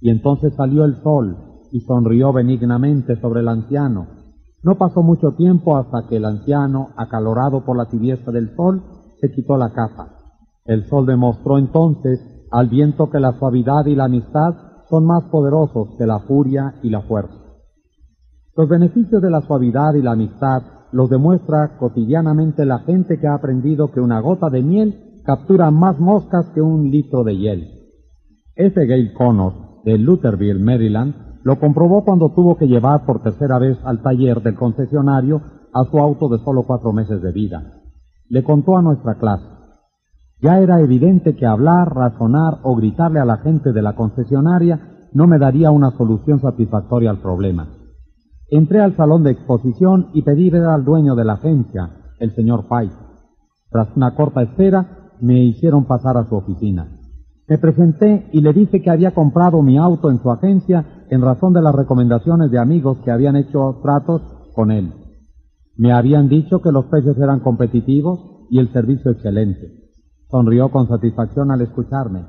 Y 0.00 0.10
entonces 0.10 0.54
salió 0.54 0.84
el 0.84 1.02
sol 1.02 1.36
y 1.72 1.80
sonrió 1.80 2.32
benignamente 2.32 3.20
sobre 3.20 3.40
el 3.40 3.48
anciano. 3.48 4.06
No 4.62 4.76
pasó 4.76 5.02
mucho 5.02 5.32
tiempo 5.32 5.76
hasta 5.76 6.06
que 6.08 6.16
el 6.16 6.24
anciano, 6.24 6.88
acalorado 6.96 7.64
por 7.64 7.76
la 7.76 7.86
tibieza 7.86 8.30
del 8.30 8.54
sol, 8.54 8.82
se 9.20 9.30
quitó 9.32 9.56
la 9.56 9.72
capa. 9.72 10.18
El 10.64 10.86
sol 10.88 11.04
demostró 11.06 11.58
entonces 11.58 12.20
al 12.50 12.68
viento 12.68 13.10
que 13.10 13.20
la 13.20 13.38
suavidad 13.38 13.86
y 13.86 13.94
la 13.94 14.04
amistad 14.04 14.54
son 14.88 15.04
más 15.06 15.24
poderosos 15.24 15.96
que 15.98 16.06
la 16.06 16.20
furia 16.20 16.74
y 16.82 16.90
la 16.90 17.02
fuerza. 17.02 17.34
Los 18.56 18.68
beneficios 18.68 19.20
de 19.20 19.30
la 19.30 19.40
suavidad 19.40 19.94
y 19.94 20.02
la 20.02 20.12
amistad 20.12 20.62
los 20.92 21.10
demuestra 21.10 21.76
cotidianamente 21.76 22.64
la 22.64 22.78
gente 22.80 23.18
que 23.18 23.26
ha 23.26 23.34
aprendido 23.34 23.90
que 23.90 24.00
una 24.00 24.20
gota 24.20 24.48
de 24.48 24.62
miel 24.62 25.20
captura 25.24 25.70
más 25.70 25.98
moscas 25.98 26.46
que 26.54 26.62
un 26.62 26.90
litro 26.90 27.24
de 27.24 27.36
hiel. 27.36 27.68
Ese 28.54 28.86
Gail 28.86 29.12
Connors, 29.14 29.56
de 29.84 29.98
Lutherville, 29.98 30.62
Maryland, 30.62 31.14
lo 31.42 31.58
comprobó 31.58 32.04
cuando 32.04 32.30
tuvo 32.30 32.56
que 32.56 32.68
llevar 32.68 33.04
por 33.04 33.22
tercera 33.22 33.58
vez 33.58 33.76
al 33.84 34.02
taller 34.02 34.42
del 34.42 34.54
concesionario 34.54 35.42
a 35.72 35.84
su 35.90 35.98
auto 35.98 36.28
de 36.28 36.38
solo 36.38 36.62
cuatro 36.62 36.92
meses 36.92 37.20
de 37.20 37.32
vida. 37.32 37.82
Le 38.28 38.44
contó 38.44 38.76
a 38.76 38.82
nuestra 38.82 39.16
clase. 39.16 39.53
Ya 40.44 40.60
era 40.60 40.78
evidente 40.82 41.34
que 41.36 41.46
hablar, 41.46 41.94
razonar 41.94 42.58
o 42.64 42.76
gritarle 42.76 43.18
a 43.18 43.24
la 43.24 43.38
gente 43.38 43.72
de 43.72 43.80
la 43.80 43.94
concesionaria 43.94 45.08
no 45.14 45.26
me 45.26 45.38
daría 45.38 45.70
una 45.70 45.92
solución 45.92 46.38
satisfactoria 46.38 47.08
al 47.08 47.22
problema. 47.22 47.66
Entré 48.50 48.82
al 48.82 48.94
salón 48.94 49.22
de 49.22 49.30
exposición 49.30 50.10
y 50.12 50.20
pedí 50.20 50.50
ver 50.50 50.64
al 50.64 50.84
dueño 50.84 51.14
de 51.14 51.24
la 51.24 51.34
agencia, 51.34 51.88
el 52.18 52.34
señor 52.34 52.66
Pike. 52.68 52.92
Tras 53.70 53.96
una 53.96 54.14
corta 54.14 54.42
espera, 54.42 55.14
me 55.18 55.42
hicieron 55.42 55.86
pasar 55.86 56.18
a 56.18 56.28
su 56.28 56.34
oficina. 56.34 56.88
Me 57.48 57.56
presenté 57.56 58.28
y 58.30 58.42
le 58.42 58.52
dije 58.52 58.82
que 58.82 58.90
había 58.90 59.14
comprado 59.14 59.62
mi 59.62 59.78
auto 59.78 60.10
en 60.10 60.18
su 60.18 60.30
agencia 60.30 61.06
en 61.08 61.22
razón 61.22 61.54
de 61.54 61.62
las 61.62 61.74
recomendaciones 61.74 62.50
de 62.50 62.58
amigos 62.58 62.98
que 63.02 63.10
habían 63.10 63.36
hecho 63.36 63.80
tratos 63.82 64.20
con 64.54 64.70
él. 64.70 64.92
Me 65.74 65.90
habían 65.90 66.28
dicho 66.28 66.60
que 66.60 66.70
los 66.70 66.84
precios 66.84 67.16
eran 67.16 67.40
competitivos 67.40 68.46
y 68.50 68.58
el 68.58 68.70
servicio 68.74 69.10
excelente. 69.10 69.83
Sonrió 70.34 70.68
con 70.70 70.88
satisfacción 70.88 71.52
al 71.52 71.60
escucharme. 71.60 72.24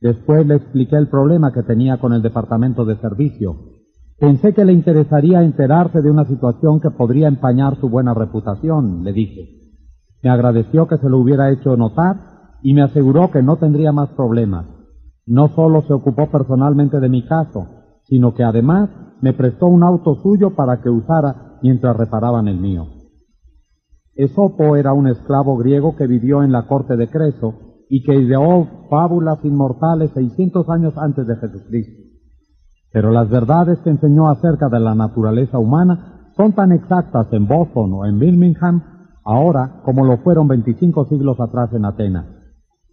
Después 0.00 0.44
le 0.44 0.56
expliqué 0.56 0.96
el 0.96 1.06
problema 1.06 1.52
que 1.52 1.62
tenía 1.62 1.98
con 1.98 2.12
el 2.12 2.20
departamento 2.20 2.84
de 2.84 2.96
servicio 2.96 3.54
Pensé 4.18 4.54
que 4.54 4.64
le 4.64 4.72
interesaría 4.72 5.42
enterarse 5.42 6.00
de 6.00 6.10
una 6.10 6.24
situación 6.24 6.80
que 6.80 6.90
podría 6.90 7.28
empañar 7.28 7.78
su 7.80 7.88
buena 7.88 8.12
reputación, 8.12 9.04
le 9.04 9.12
dije. 9.12 9.60
Me 10.22 10.30
agradeció 10.30 10.88
que 10.88 10.98
se 10.98 11.08
lo 11.08 11.18
hubiera 11.18 11.50
hecho 11.52 11.76
notar 11.76 12.16
y 12.62 12.74
me 12.74 12.82
aseguró 12.82 13.30
que 13.30 13.42
no 13.42 13.56
tendría 13.56 13.92
más 13.92 14.08
problemas. 14.10 14.66
No 15.24 15.48
solo 15.48 15.82
se 15.82 15.92
ocupó 15.92 16.30
personalmente 16.30 16.98
de 16.98 17.08
mi 17.08 17.24
caso, 17.24 17.66
sino 18.04 18.34
que 18.34 18.42
además 18.42 18.88
me 19.20 19.32
prestó 19.32 19.66
un 19.66 19.82
auto 19.82 20.16
suyo 20.22 20.56
para 20.56 20.80
que 20.80 20.90
usara 20.90 21.58
mientras 21.62 21.96
reparaban 21.96 22.48
el 22.48 22.58
mío. 22.58 22.86
Esopo 24.16 24.76
era 24.76 24.92
un 24.92 25.08
esclavo 25.08 25.56
griego 25.56 25.96
que 25.96 26.06
vivió 26.06 26.42
en 26.42 26.52
la 26.52 26.66
corte 26.66 26.96
de 26.96 27.08
Creso 27.08 27.54
y 27.88 28.02
que 28.02 28.14
ideó 28.14 28.86
fábulas 28.88 29.44
inmortales 29.44 30.10
600 30.14 30.68
años 30.68 30.94
antes 30.96 31.26
de 31.26 31.36
Jesucristo. 31.36 32.02
Pero 32.92 33.10
las 33.10 33.28
verdades 33.28 33.78
que 33.80 33.90
enseñó 33.90 34.28
acerca 34.28 34.68
de 34.68 34.80
la 34.80 34.94
naturaleza 34.94 35.58
humana 35.58 36.30
son 36.36 36.52
tan 36.52 36.72
exactas 36.72 37.26
en 37.32 37.46
Boston 37.46 37.92
o 37.92 38.06
en 38.06 38.18
Birmingham 38.18 38.82
ahora 39.24 39.80
como 39.84 40.04
lo 40.04 40.18
fueron 40.18 40.46
25 40.48 41.06
siglos 41.06 41.40
atrás 41.40 41.72
en 41.72 41.84
Atenas. 41.84 42.26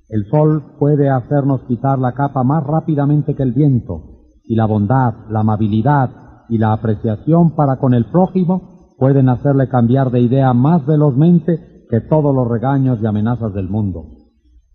El 0.10 0.26
sol 0.30 0.76
puede 0.80 1.10
hacernos 1.10 1.62
quitar 1.64 2.00
la 2.00 2.14
capa 2.14 2.44
más 2.44 2.66
rápidamente 2.66 3.36
que 3.36 3.44
el 3.44 3.54
viento, 3.54 4.12
y 4.44 4.56
la 4.56 4.66
bondad, 4.66 5.14
la 5.30 5.42
amabilidad 5.42 6.10
y 6.50 6.58
la 6.58 6.74
apreciación 6.74 7.56
para 7.56 7.78
con 7.78 7.94
el 7.94 8.06
prójimo 8.06 8.71
pueden 9.02 9.30
hacerle 9.30 9.68
cambiar 9.68 10.12
de 10.12 10.20
idea 10.22 10.54
más 10.54 10.86
velozmente 10.86 11.88
que 11.90 12.02
todos 12.02 12.36
los 12.36 12.48
regaños 12.48 13.00
y 13.02 13.08
amenazas 13.08 13.52
del 13.52 13.68
mundo. 13.68 14.06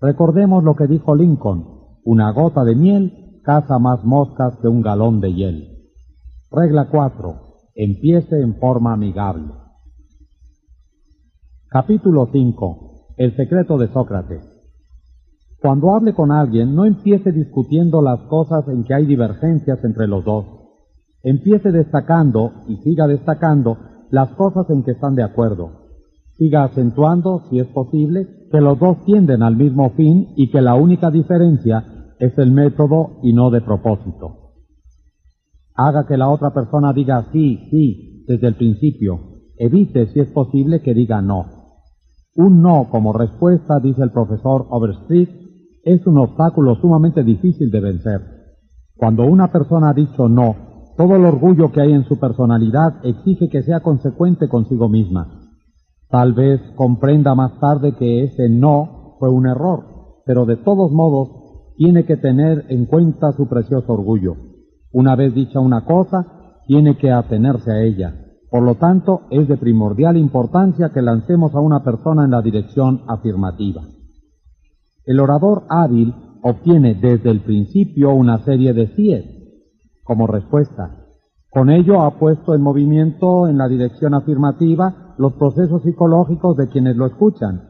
Recordemos 0.00 0.64
lo 0.64 0.74
que 0.74 0.88
dijo 0.88 1.14
Lincoln, 1.14 1.64
una 2.02 2.32
gota 2.32 2.64
de 2.64 2.74
miel 2.74 3.40
caza 3.44 3.78
más 3.78 4.04
moscas 4.04 4.56
que 4.60 4.66
un 4.66 4.82
galón 4.82 5.20
de 5.20 5.32
hiel. 5.32 5.68
Regla 6.50 6.88
4. 6.90 7.40
Empiece 7.76 8.40
en 8.40 8.56
forma 8.56 8.94
amigable. 8.94 9.52
Capítulo 11.68 12.28
5. 12.32 13.14
El 13.18 13.36
secreto 13.36 13.78
de 13.78 13.92
Sócrates. 13.92 14.42
Cuando 15.60 15.94
hable 15.94 16.14
con 16.14 16.32
alguien, 16.32 16.74
no 16.74 16.84
empiece 16.84 17.30
discutiendo 17.30 18.02
las 18.02 18.18
cosas 18.22 18.66
en 18.66 18.82
que 18.82 18.92
hay 18.92 19.06
divergencias 19.06 19.84
entre 19.84 20.08
los 20.08 20.24
dos. 20.24 20.46
Empiece 21.22 21.70
destacando 21.70 22.64
y 22.66 22.78
siga 22.78 23.06
destacando 23.06 23.94
las 24.10 24.30
cosas 24.30 24.68
en 24.70 24.82
que 24.82 24.92
están 24.92 25.14
de 25.14 25.22
acuerdo. 25.22 25.86
Siga 26.38 26.64
acentuando, 26.64 27.44
si 27.48 27.58
es 27.58 27.66
posible, 27.68 28.26
que 28.50 28.60
los 28.60 28.78
dos 28.78 29.04
tienden 29.04 29.42
al 29.42 29.56
mismo 29.56 29.90
fin 29.90 30.34
y 30.36 30.50
que 30.50 30.60
la 30.60 30.74
única 30.74 31.10
diferencia 31.10 31.84
es 32.18 32.36
el 32.38 32.52
método 32.52 33.18
y 33.22 33.32
no 33.32 33.50
de 33.50 33.60
propósito. 33.60 34.52
Haga 35.74 36.06
que 36.06 36.16
la 36.16 36.28
otra 36.28 36.52
persona 36.52 36.92
diga 36.92 37.26
sí, 37.32 37.68
sí, 37.70 38.24
desde 38.26 38.48
el 38.48 38.54
principio. 38.54 39.20
Evite, 39.58 40.06
si 40.08 40.20
es 40.20 40.30
posible, 40.30 40.80
que 40.80 40.94
diga 40.94 41.20
no. 41.20 41.46
Un 42.36 42.62
no 42.62 42.88
como 42.90 43.12
respuesta, 43.12 43.80
dice 43.80 44.02
el 44.02 44.10
profesor 44.10 44.66
Overstreet, 44.68 45.30
es 45.84 46.06
un 46.06 46.18
obstáculo 46.18 46.74
sumamente 46.76 47.22
difícil 47.22 47.70
de 47.70 47.80
vencer. 47.80 48.20
Cuando 48.96 49.24
una 49.24 49.52
persona 49.52 49.90
ha 49.90 49.94
dicho 49.94 50.28
no, 50.28 50.75
todo 50.96 51.16
el 51.16 51.24
orgullo 51.24 51.72
que 51.72 51.82
hay 51.82 51.92
en 51.92 52.04
su 52.04 52.18
personalidad 52.18 53.04
exige 53.04 53.48
que 53.48 53.62
sea 53.62 53.80
consecuente 53.80 54.48
consigo 54.48 54.88
misma. 54.88 55.42
Tal 56.08 56.32
vez 56.32 56.60
comprenda 56.74 57.34
más 57.34 57.58
tarde 57.60 57.92
que 57.96 58.24
ese 58.24 58.48
no 58.48 59.16
fue 59.18 59.28
un 59.28 59.46
error, 59.46 60.22
pero 60.24 60.46
de 60.46 60.56
todos 60.56 60.90
modos 60.92 61.74
tiene 61.76 62.04
que 62.06 62.16
tener 62.16 62.64
en 62.68 62.86
cuenta 62.86 63.32
su 63.32 63.46
precioso 63.46 63.92
orgullo. 63.92 64.36
Una 64.92 65.14
vez 65.16 65.34
dicha 65.34 65.60
una 65.60 65.84
cosa, 65.84 66.26
tiene 66.66 66.96
que 66.96 67.10
atenerse 67.10 67.70
a 67.70 67.82
ella. 67.82 68.14
Por 68.50 68.62
lo 68.62 68.76
tanto, 68.76 69.22
es 69.30 69.46
de 69.48 69.58
primordial 69.58 70.16
importancia 70.16 70.90
que 70.90 71.02
lancemos 71.02 71.54
a 71.54 71.60
una 71.60 71.84
persona 71.84 72.24
en 72.24 72.30
la 72.30 72.40
dirección 72.40 73.02
afirmativa. 73.06 73.82
El 75.04 75.20
orador 75.20 75.64
hábil 75.68 76.14
obtiene 76.42 76.94
desde 76.94 77.30
el 77.30 77.40
principio 77.40 78.14
una 78.14 78.38
serie 78.44 78.72
de 78.72 78.88
síes 78.94 79.35
como 80.06 80.26
respuesta. 80.26 81.04
Con 81.50 81.68
ello 81.68 82.02
ha 82.02 82.18
puesto 82.18 82.54
en 82.54 82.62
movimiento 82.62 83.48
en 83.48 83.58
la 83.58 83.68
dirección 83.68 84.14
afirmativa 84.14 85.14
los 85.18 85.34
procesos 85.34 85.82
psicológicos 85.82 86.56
de 86.56 86.68
quienes 86.68 86.96
lo 86.96 87.06
escuchan. 87.06 87.62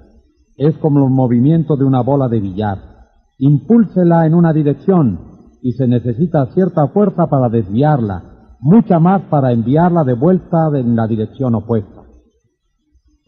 Es 0.56 0.76
como 0.78 1.04
el 1.04 1.12
movimiento 1.12 1.76
de 1.76 1.84
una 1.84 2.02
bola 2.02 2.28
de 2.28 2.40
billar 2.40 2.96
impúlsela 3.38 4.26
en 4.26 4.34
una 4.34 4.52
dirección 4.52 5.18
y 5.62 5.72
se 5.72 5.86
necesita 5.86 6.46
cierta 6.54 6.88
fuerza 6.88 7.26
para 7.26 7.48
desviarla, 7.48 8.56
mucha 8.60 8.98
más 8.98 9.22
para 9.22 9.52
enviarla 9.52 10.04
de 10.04 10.14
vuelta 10.14 10.70
en 10.74 10.96
la 10.96 11.06
dirección 11.06 11.54
opuesta. 11.54 12.02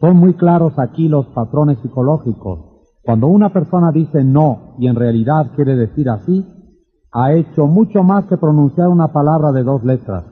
Son 0.00 0.16
muy 0.16 0.34
claros 0.34 0.78
aquí 0.78 1.08
los 1.08 1.26
patrones 1.28 1.78
psicológicos. 1.82 2.86
Cuando 3.02 3.26
una 3.26 3.52
persona 3.52 3.90
dice 3.90 4.22
no 4.22 4.76
y 4.78 4.86
en 4.86 4.94
realidad 4.94 5.50
quiere 5.56 5.76
decir 5.76 6.08
así, 6.08 6.44
ha 7.12 7.32
hecho 7.32 7.66
mucho 7.66 8.02
más 8.02 8.26
que 8.26 8.36
pronunciar 8.36 8.88
una 8.88 9.08
palabra 9.08 9.52
de 9.52 9.62
dos 9.62 9.84
letras. 9.84 10.24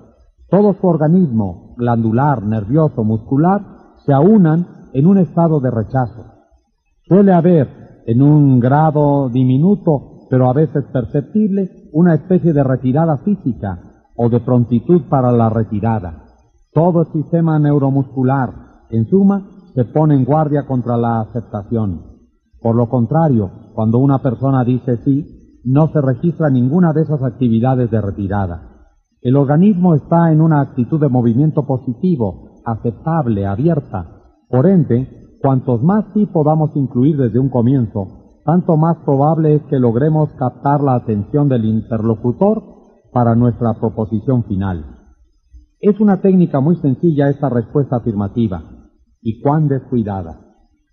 Todo 0.48 0.74
su 0.74 0.86
organismo, 0.86 1.74
glandular, 1.76 2.42
nervioso, 2.42 3.02
muscular, 3.02 3.62
se 4.04 4.12
aunan 4.12 4.66
en 4.92 5.06
un 5.06 5.18
estado 5.18 5.60
de 5.60 5.70
rechazo. 5.70 6.24
Suele 7.08 7.32
haber 7.32 8.02
en 8.06 8.22
un 8.22 8.60
grado 8.60 9.28
diminuto, 9.28 10.26
pero 10.30 10.48
a 10.48 10.52
veces 10.52 10.84
perceptible, 10.92 11.88
una 11.92 12.14
especie 12.14 12.52
de 12.52 12.62
retirada 12.62 13.18
física 13.18 13.80
o 14.14 14.28
de 14.28 14.40
prontitud 14.40 15.02
para 15.08 15.32
la 15.32 15.48
retirada. 15.48 16.24
Todo 16.72 17.02
el 17.02 17.06
sistema 17.08 17.58
neuromuscular, 17.58 18.50
en 18.90 19.06
suma, 19.08 19.48
se 19.74 19.84
pone 19.84 20.14
en 20.14 20.24
guardia 20.24 20.66
contra 20.66 20.96
la 20.96 21.20
aceptación. 21.20 22.02
Por 22.60 22.76
lo 22.76 22.88
contrario, 22.88 23.50
cuando 23.74 23.98
una 23.98 24.18
persona 24.18 24.64
dice 24.64 24.98
sí, 25.04 25.35
no 25.66 25.88
se 25.88 26.00
registra 26.00 26.48
ninguna 26.48 26.92
de 26.92 27.02
esas 27.02 27.22
actividades 27.24 27.90
de 27.90 28.00
retirada. 28.00 28.86
El 29.20 29.34
organismo 29.36 29.94
está 29.94 30.30
en 30.30 30.40
una 30.40 30.60
actitud 30.60 31.00
de 31.00 31.08
movimiento 31.08 31.66
positivo, 31.66 32.50
aceptable, 32.64 33.46
abierta. 33.46 34.06
Por 34.48 34.66
ende, 34.66 35.08
cuantos 35.42 35.82
más 35.82 36.04
sí 36.14 36.26
podamos 36.26 36.70
incluir 36.76 37.16
desde 37.16 37.40
un 37.40 37.48
comienzo, 37.48 38.40
tanto 38.44 38.76
más 38.76 38.98
probable 39.04 39.56
es 39.56 39.62
que 39.62 39.80
logremos 39.80 40.30
captar 40.38 40.80
la 40.80 40.94
atención 40.94 41.48
del 41.48 41.64
interlocutor 41.64 42.62
para 43.12 43.34
nuestra 43.34 43.74
proposición 43.74 44.44
final. 44.44 44.84
Es 45.80 45.98
una 45.98 46.20
técnica 46.20 46.60
muy 46.60 46.76
sencilla 46.76 47.28
esta 47.28 47.48
respuesta 47.48 47.96
afirmativa, 47.96 48.62
y 49.20 49.40
cuán 49.40 49.66
descuidada. 49.66 50.46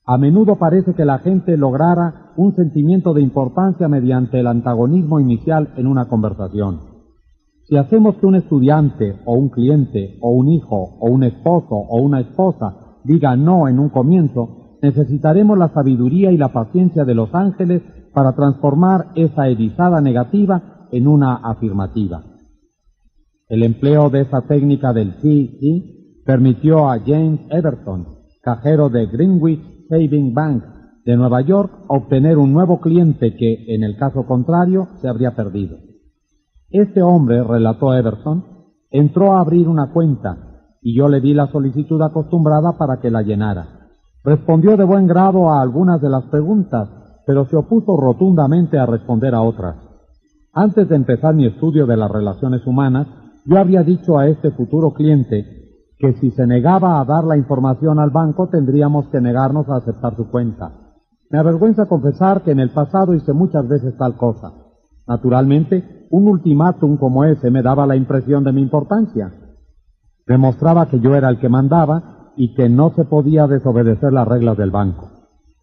A 0.04 0.18
menudo 0.18 0.56
parece 0.58 0.96
que 0.96 1.06
la 1.06 1.20
gente 1.20 1.58
lograra 1.58 2.23
un 2.36 2.56
sentimiento 2.56 3.14
de 3.14 3.22
importancia 3.22 3.88
mediante 3.88 4.40
el 4.40 4.48
antagonismo 4.48 5.20
inicial 5.20 5.74
en 5.78 5.88
una 5.88 6.06
conversación. 6.06 6.80
Si 7.66 7.78
hacemos 7.78 8.16
que 8.16 8.26
un 8.26 8.36
estudiante 8.36 9.16
o 9.26 9.34
un 9.36 9.50
cliente 9.50 10.18
o 10.22 10.32
un 10.32 10.50
hijo 10.50 10.98
o 11.00 11.10
un 11.10 11.24
esposo 11.24 11.76
o 11.76 12.02
una 12.02 12.20
esposa 12.20 12.98
diga 13.04 13.36
no 13.36 13.68
en 13.68 13.80
un 13.80 13.90
comienzo, 13.90 14.78
necesitaremos 14.82 15.58
la 15.58 15.70
sabiduría 15.70 16.32
y 16.32 16.38
la 16.38 16.52
paciencia 16.52 17.06
de 17.06 17.16
los 17.16 17.34
ángeles 17.34 17.82
para 18.14 18.34
transformar 18.34 19.08
esa 19.16 19.48
erizada 19.48 20.02
negativa 20.02 20.88
en 20.92 21.08
una 21.08 21.36
afirmativa. 21.36 22.24
El 23.48 23.64
empleo 23.64 24.10
de 24.10 24.22
esa 24.22 24.42
técnica 24.42 24.94
del 24.94 25.16
sí, 25.22 25.58
sí, 25.60 26.22
permitió 26.26 26.90
a 26.90 27.00
James 27.00 27.42
Everton, 27.50 28.08
cajero 28.42 28.90
de 28.90 29.06
Greenwich 29.08 29.88
Saving 29.90 30.34
Bank 30.34 30.64
de 31.06 31.18
Nueva 31.18 31.42
York, 31.42 31.72
obtener 31.88 32.38
un 32.38 32.54
nuevo 32.54 32.80
cliente 32.80 33.36
que, 33.36 33.66
en 33.76 33.84
el 33.84 33.98
caso 33.98 34.26
contrario, 34.26 34.88
se 35.02 35.10
habría 35.10 35.36
perdido. 35.36 35.78
Este 36.70 37.02
hombre, 37.02 37.44
relató 37.44 37.94
Everton, 37.94 38.46
entró 38.90 39.34
a 39.34 39.42
abrir 39.42 39.68
una 39.68 39.92
cuenta 39.92 40.54
y 40.82 40.96
yo 40.96 41.08
le 41.08 41.22
di 41.22 41.34
la 41.34 41.48
solicitud 41.48 42.02
acostumbrada 42.02 42.78
para 42.78 43.00
que 43.00 43.10
la 43.10 43.22
llenara. 43.22 43.90
Respondió 44.24 44.78
de 44.78 44.84
buen 44.84 45.08
grado 45.08 45.50
a 45.50 45.62
algunas 45.62 46.02
de 46.02 46.10
las 46.10 46.24
preguntas, 46.26 46.90
pero 47.26 47.46
se 47.46 47.56
opuso 47.56 47.98
rotundamente 47.98 48.78
a 48.78 48.86
responder 48.86 49.34
a 49.36 49.42
otras. 49.42 49.76
Antes 50.54 50.88
de 50.90 50.96
empezar 50.96 51.34
mi 51.34 51.46
estudio 51.46 51.86
de 51.86 51.98
las 51.98 52.12
relaciones 52.12 52.66
humanas, 52.68 53.08
yo 53.46 53.58
había 53.58 53.84
dicho 53.84 54.18
a 54.18 54.28
este 54.28 54.52
futuro 54.52 54.94
cliente 54.94 55.64
que 55.98 56.14
si 56.14 56.32
se 56.32 56.46
negaba 56.46 57.00
a 57.00 57.06
dar 57.06 57.24
la 57.24 57.38
información 57.38 58.00
al 58.00 58.10
banco 58.10 58.48
tendríamos 58.50 59.08
que 59.08 59.22
negarnos 59.22 59.70
a 59.70 59.78
aceptar 59.78 60.16
su 60.16 60.30
cuenta. 60.30 60.83
Me 61.34 61.40
avergüenza 61.40 61.88
confesar 61.88 62.44
que 62.44 62.52
en 62.52 62.60
el 62.60 62.70
pasado 62.70 63.16
hice 63.16 63.34
muchas 63.34 63.68
veces 63.68 63.98
tal 63.98 64.16
cosa. 64.18 64.54
Naturalmente, 65.08 66.06
un 66.12 66.28
ultimátum 66.28 66.98
como 66.98 67.26
ese 67.26 67.50
me 67.50 67.64
daba 67.64 67.88
la 67.88 67.96
impresión 67.96 68.44
de 68.44 68.52
mi 68.52 68.62
importancia. 68.62 69.34
Demostraba 70.28 70.86
que 70.90 71.00
yo 71.00 71.16
era 71.16 71.30
el 71.30 71.40
que 71.40 71.50
mandaba 71.50 72.34
y 72.38 72.54
que 72.54 72.70
no 72.70 72.92
se 72.92 73.06
podía 73.06 73.48
desobedecer 73.48 74.14
las 74.14 74.28
reglas 74.28 74.58
del 74.58 74.70
banco. 74.70 75.10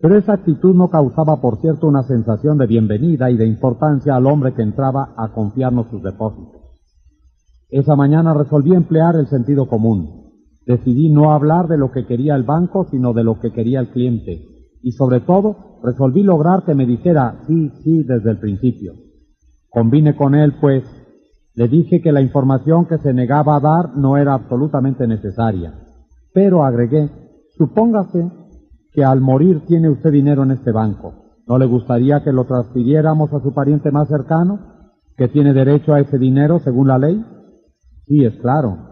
Pero 0.01 0.19
esa 0.19 0.33
actitud 0.33 0.75
no 0.75 0.91
causaba, 0.91 1.41
por 1.41 1.61
cierto, 1.61 1.87
una 1.87 2.03
sensación 2.03 2.59
de 2.59 2.67
bienvenida 2.67 3.31
y 3.31 3.37
de 3.37 3.47
importancia 3.47 4.17
al 4.17 4.27
hombre 4.27 4.55
que 4.55 4.63
entraba 4.63 5.15
a 5.17 5.29
confiarnos 5.29 5.87
sus 5.89 6.03
depósitos. 6.03 6.63
Esa 7.69 7.95
mañana 7.95 8.35
resolví 8.35 8.75
emplear 8.75 9.15
el 9.15 9.29
sentido 9.29 9.69
común. 9.69 10.33
Decidí 10.67 11.11
no 11.11 11.31
hablar 11.31 11.69
de 11.69 11.79
lo 11.79 11.93
que 11.93 12.07
quería 12.07 12.35
el 12.35 12.43
banco, 12.43 12.89
sino 12.91 13.13
de 13.13 13.23
lo 13.23 13.39
que 13.39 13.53
quería 13.53 13.79
el 13.79 13.91
cliente. 13.91 14.50
Y 14.83 14.92
sobre 14.92 15.20
todo, 15.20 15.81
resolví 15.83 16.23
lograr 16.23 16.65
que 16.65 16.75
me 16.75 16.86
dijera 16.86 17.41
sí, 17.47 17.70
sí 17.83 18.02
desde 18.02 18.31
el 18.31 18.39
principio. 18.39 18.94
Convine 19.68 20.17
con 20.17 20.34
él, 20.34 20.55
pues, 20.60 20.84
le 21.55 21.68
dije 21.68 22.00
que 22.00 22.12
la 22.12 22.20
información 22.20 22.86
que 22.86 22.99
se 22.99 23.12
negaba 23.12 23.57
a 23.57 23.60
dar 23.60 23.97
no 23.97 24.17
era 24.17 24.34
absolutamente 24.34 25.07
necesaria. 25.07 25.75
Pero 26.33 26.65
agregué, 26.65 27.10
supóngase 27.57 28.31
que 28.92 29.05
al 29.05 29.20
morir 29.20 29.62
tiene 29.67 29.89
usted 29.91 30.10
dinero 30.10 30.42
en 30.42 30.52
este 30.52 30.73
banco. 30.73 31.15
¿No 31.47 31.59
le 31.59 31.67
gustaría 31.67 32.23
que 32.23 32.33
lo 32.33 32.44
transfiriéramos 32.44 33.33
a 33.33 33.41
su 33.41 33.52
pariente 33.52 33.91
más 33.91 34.09
cercano, 34.09 34.60
que 35.17 35.28
tiene 35.28 35.52
derecho 35.52 35.92
a 35.92 36.00
ese 36.00 36.18
dinero 36.18 36.60
según 36.60 36.89
la 36.89 36.99
ley? 36.99 37.25
Sí, 38.07 38.25
es 38.25 38.36
claro. 38.36 38.90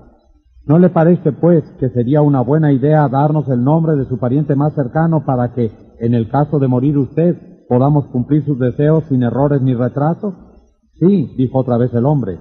¿No 0.69 0.79
le 0.79 0.91
parece, 0.91 1.33
pues, 1.33 1.65
que 1.81 1.89
sería 1.89 2.21
una 2.21 2.43
buena 2.43 2.71
idea 2.73 3.09
darnos 3.09 3.49
el 3.49 3.65
nombre 3.65 3.97
de 3.97 4.05
su 4.05 4.19
pariente 4.19 4.55
más 4.55 4.75
cercano 4.75 5.25
para 5.25 5.55
que, 5.55 5.73
en 5.99 6.13
el 6.13 6.29
caso 6.29 6.59
de 6.59 6.69
morir 6.69 6.99
usted, 6.99 7.65
podamos 7.71 8.05
cumplir 8.09 8.45
sus 8.45 8.59
deseos 8.59 9.05
sin 9.09 9.23
errores 9.23 9.63
ni 9.63 9.73
retrasos? 9.73 10.35
Sí, 11.01 11.35
dijo 11.39 11.59
otra 11.59 11.79
vez 11.79 11.95
el 11.95 12.05
hombre. 12.05 12.39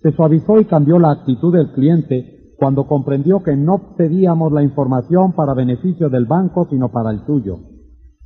Se 0.00 0.12
suavizó 0.12 0.60
y 0.60 0.66
cambió 0.66 1.00
la 1.00 1.10
actitud 1.10 1.52
del 1.52 1.72
cliente 1.72 2.54
cuando 2.56 2.86
comprendió 2.86 3.42
que 3.42 3.56
no 3.56 3.96
pedíamos 3.96 4.52
la 4.52 4.62
información 4.62 5.32
para 5.32 5.52
beneficio 5.52 6.08
del 6.08 6.26
banco, 6.26 6.68
sino 6.70 6.90
para 6.90 7.10
el 7.10 7.26
suyo. 7.26 7.58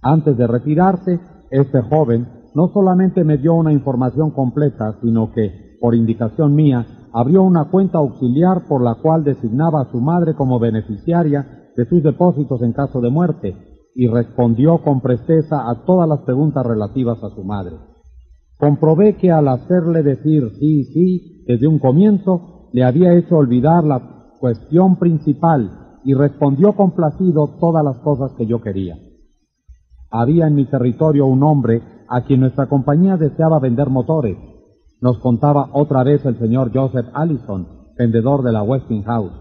Antes 0.03 0.37
de 0.37 0.47
retirarse, 0.47 1.19
este 1.51 1.81
joven 1.81 2.29
no 2.55 2.69
solamente 2.75 3.25
me 3.25 3.39
dio 3.39 3.55
una 3.55 3.73
información 3.73 4.33
completa, 4.33 4.97
sino 5.01 5.33
que, 5.33 5.79
por 5.81 5.95
indicación 5.95 6.55
mía, 6.55 6.85
abrió 7.13 7.43
una 7.43 7.65
cuenta 7.65 7.99
auxiliar 7.99 8.67
por 8.69 8.83
la 8.83 8.95
cual 8.97 9.25
designaba 9.25 9.83
a 9.83 9.91
su 9.91 10.01
madre 10.01 10.35
como 10.35 10.59
beneficiaria 10.59 11.71
de 11.77 11.87
sus 11.87 12.03
depósitos 12.03 12.63
en 12.63 12.73
caso 12.73 13.01
de 13.01 13.11
muerte 13.11 13.57
y 13.95 14.07
respondió 14.07 14.79
con 14.79 15.01
presteza 15.01 15.69
a 15.69 15.85
todas 15.85 16.09
las 16.09 16.21
preguntas 16.21 16.65
relativas 16.65 17.23
a 17.25 17.31
su 17.31 17.43
madre. 17.43 17.77
Comprobé 18.59 19.17
que 19.17 19.33
al 19.33 19.49
hacerle 19.49 20.03
decir 20.03 20.51
sí, 20.59 20.85
sí 20.85 21.45
desde 21.47 21.67
un 21.67 21.79
comienzo, 21.79 22.69
le 22.73 22.85
había 22.85 23.15
hecho 23.15 23.37
olvidar 23.37 23.83
la 23.83 24.35
cuestión 24.39 24.97
principal 24.97 25.99
y 26.05 26.15
respondió 26.15 26.75
complacido 26.75 27.57
todas 27.59 27.85
las 27.85 27.99
cosas 27.99 28.33
que 28.35 28.47
yo 28.47 28.61
quería. 28.61 28.97
Había 30.11 30.47
en 30.47 30.55
mi 30.55 30.67
territorio 30.67 31.27
un 31.27 31.43
hombre 31.43 31.83
a 32.09 32.23
quien 32.23 32.41
nuestra 32.41 32.67
compañía 32.67 33.17
deseaba 33.17 33.59
vender 33.59 33.89
motores 33.89 34.37
nos 35.01 35.19
contaba 35.19 35.71
otra 35.73 36.05
vez 36.05 36.25
el 36.27 36.39
señor 36.39 36.71
Joseph 36.75 37.09
Allison, 37.15 37.67
vendedor 37.97 38.43
de 38.43 38.53
la 38.53 38.63
Westinghouse. 38.63 39.33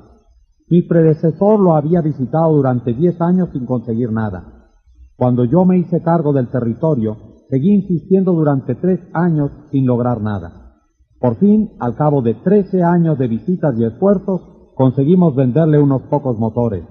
Mi 0.69 0.83
predecesor 0.83 1.59
lo 1.59 1.75
había 1.75 2.01
visitado 2.01 2.53
durante 2.53 2.93
diez 2.93 3.19
años 3.21 3.49
sin 3.51 3.65
conseguir 3.65 4.11
nada. 4.11 4.69
Cuando 5.17 5.43
yo 5.43 5.65
me 5.65 5.77
hice 5.77 6.01
cargo 6.01 6.31
del 6.31 6.47
territorio, 6.47 7.17
seguí 7.49 7.73
insistiendo 7.73 8.33
durante 8.33 8.75
tres 8.75 8.99
años 9.13 9.51
sin 9.71 9.85
lograr 9.85 10.21
nada. 10.21 10.75
Por 11.19 11.35
fin, 11.35 11.71
al 11.79 11.95
cabo 11.95 12.21
de 12.21 12.35
trece 12.35 12.83
años 12.83 13.17
de 13.17 13.27
visitas 13.27 13.77
y 13.77 13.83
esfuerzos, 13.83 14.41
conseguimos 14.75 15.35
venderle 15.35 15.79
unos 15.79 16.03
pocos 16.03 16.37
motores. 16.37 16.85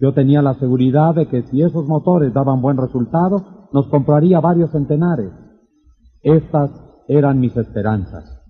Yo 0.00 0.12
tenía 0.12 0.42
la 0.42 0.54
seguridad 0.54 1.14
de 1.14 1.28
que 1.28 1.42
si 1.44 1.62
esos 1.62 1.86
motores 1.86 2.34
daban 2.34 2.60
buen 2.60 2.76
resultado, 2.76 3.68
nos 3.72 3.86
compraría 3.86 4.40
varios 4.40 4.72
centenares. 4.72 5.30
Estas 6.22 6.70
eran 7.08 7.40
mis 7.40 7.56
esperanzas. 7.56 8.42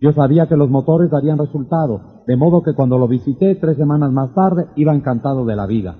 Yo 0.00 0.12
sabía 0.12 0.46
que 0.46 0.56
los 0.56 0.70
motores 0.70 1.10
darían 1.10 1.38
resultado, 1.38 2.22
de 2.26 2.36
modo 2.36 2.62
que 2.62 2.74
cuando 2.74 2.98
lo 2.98 3.08
visité 3.08 3.54
tres 3.54 3.76
semanas 3.76 4.12
más 4.12 4.34
tarde 4.34 4.66
iba 4.76 4.94
encantado 4.94 5.44
de 5.44 5.56
la 5.56 5.66
vida. 5.66 5.96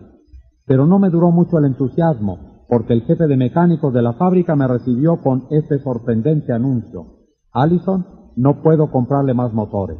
Pero 0.66 0.86
no 0.86 0.98
me 0.98 1.10
duró 1.10 1.30
mucho 1.30 1.58
el 1.58 1.64
entusiasmo, 1.64 2.64
porque 2.68 2.92
el 2.92 3.02
jefe 3.02 3.26
de 3.26 3.36
mecánicos 3.36 3.94
de 3.94 4.02
la 4.02 4.14
fábrica 4.14 4.56
me 4.56 4.68
recibió 4.68 5.18
con 5.22 5.46
este 5.50 5.78
sorprendente 5.78 6.52
anuncio. 6.52 7.06
Allison, 7.52 8.06
no 8.36 8.62
puedo 8.62 8.90
comprarle 8.90 9.32
más 9.32 9.52
motores. 9.54 9.98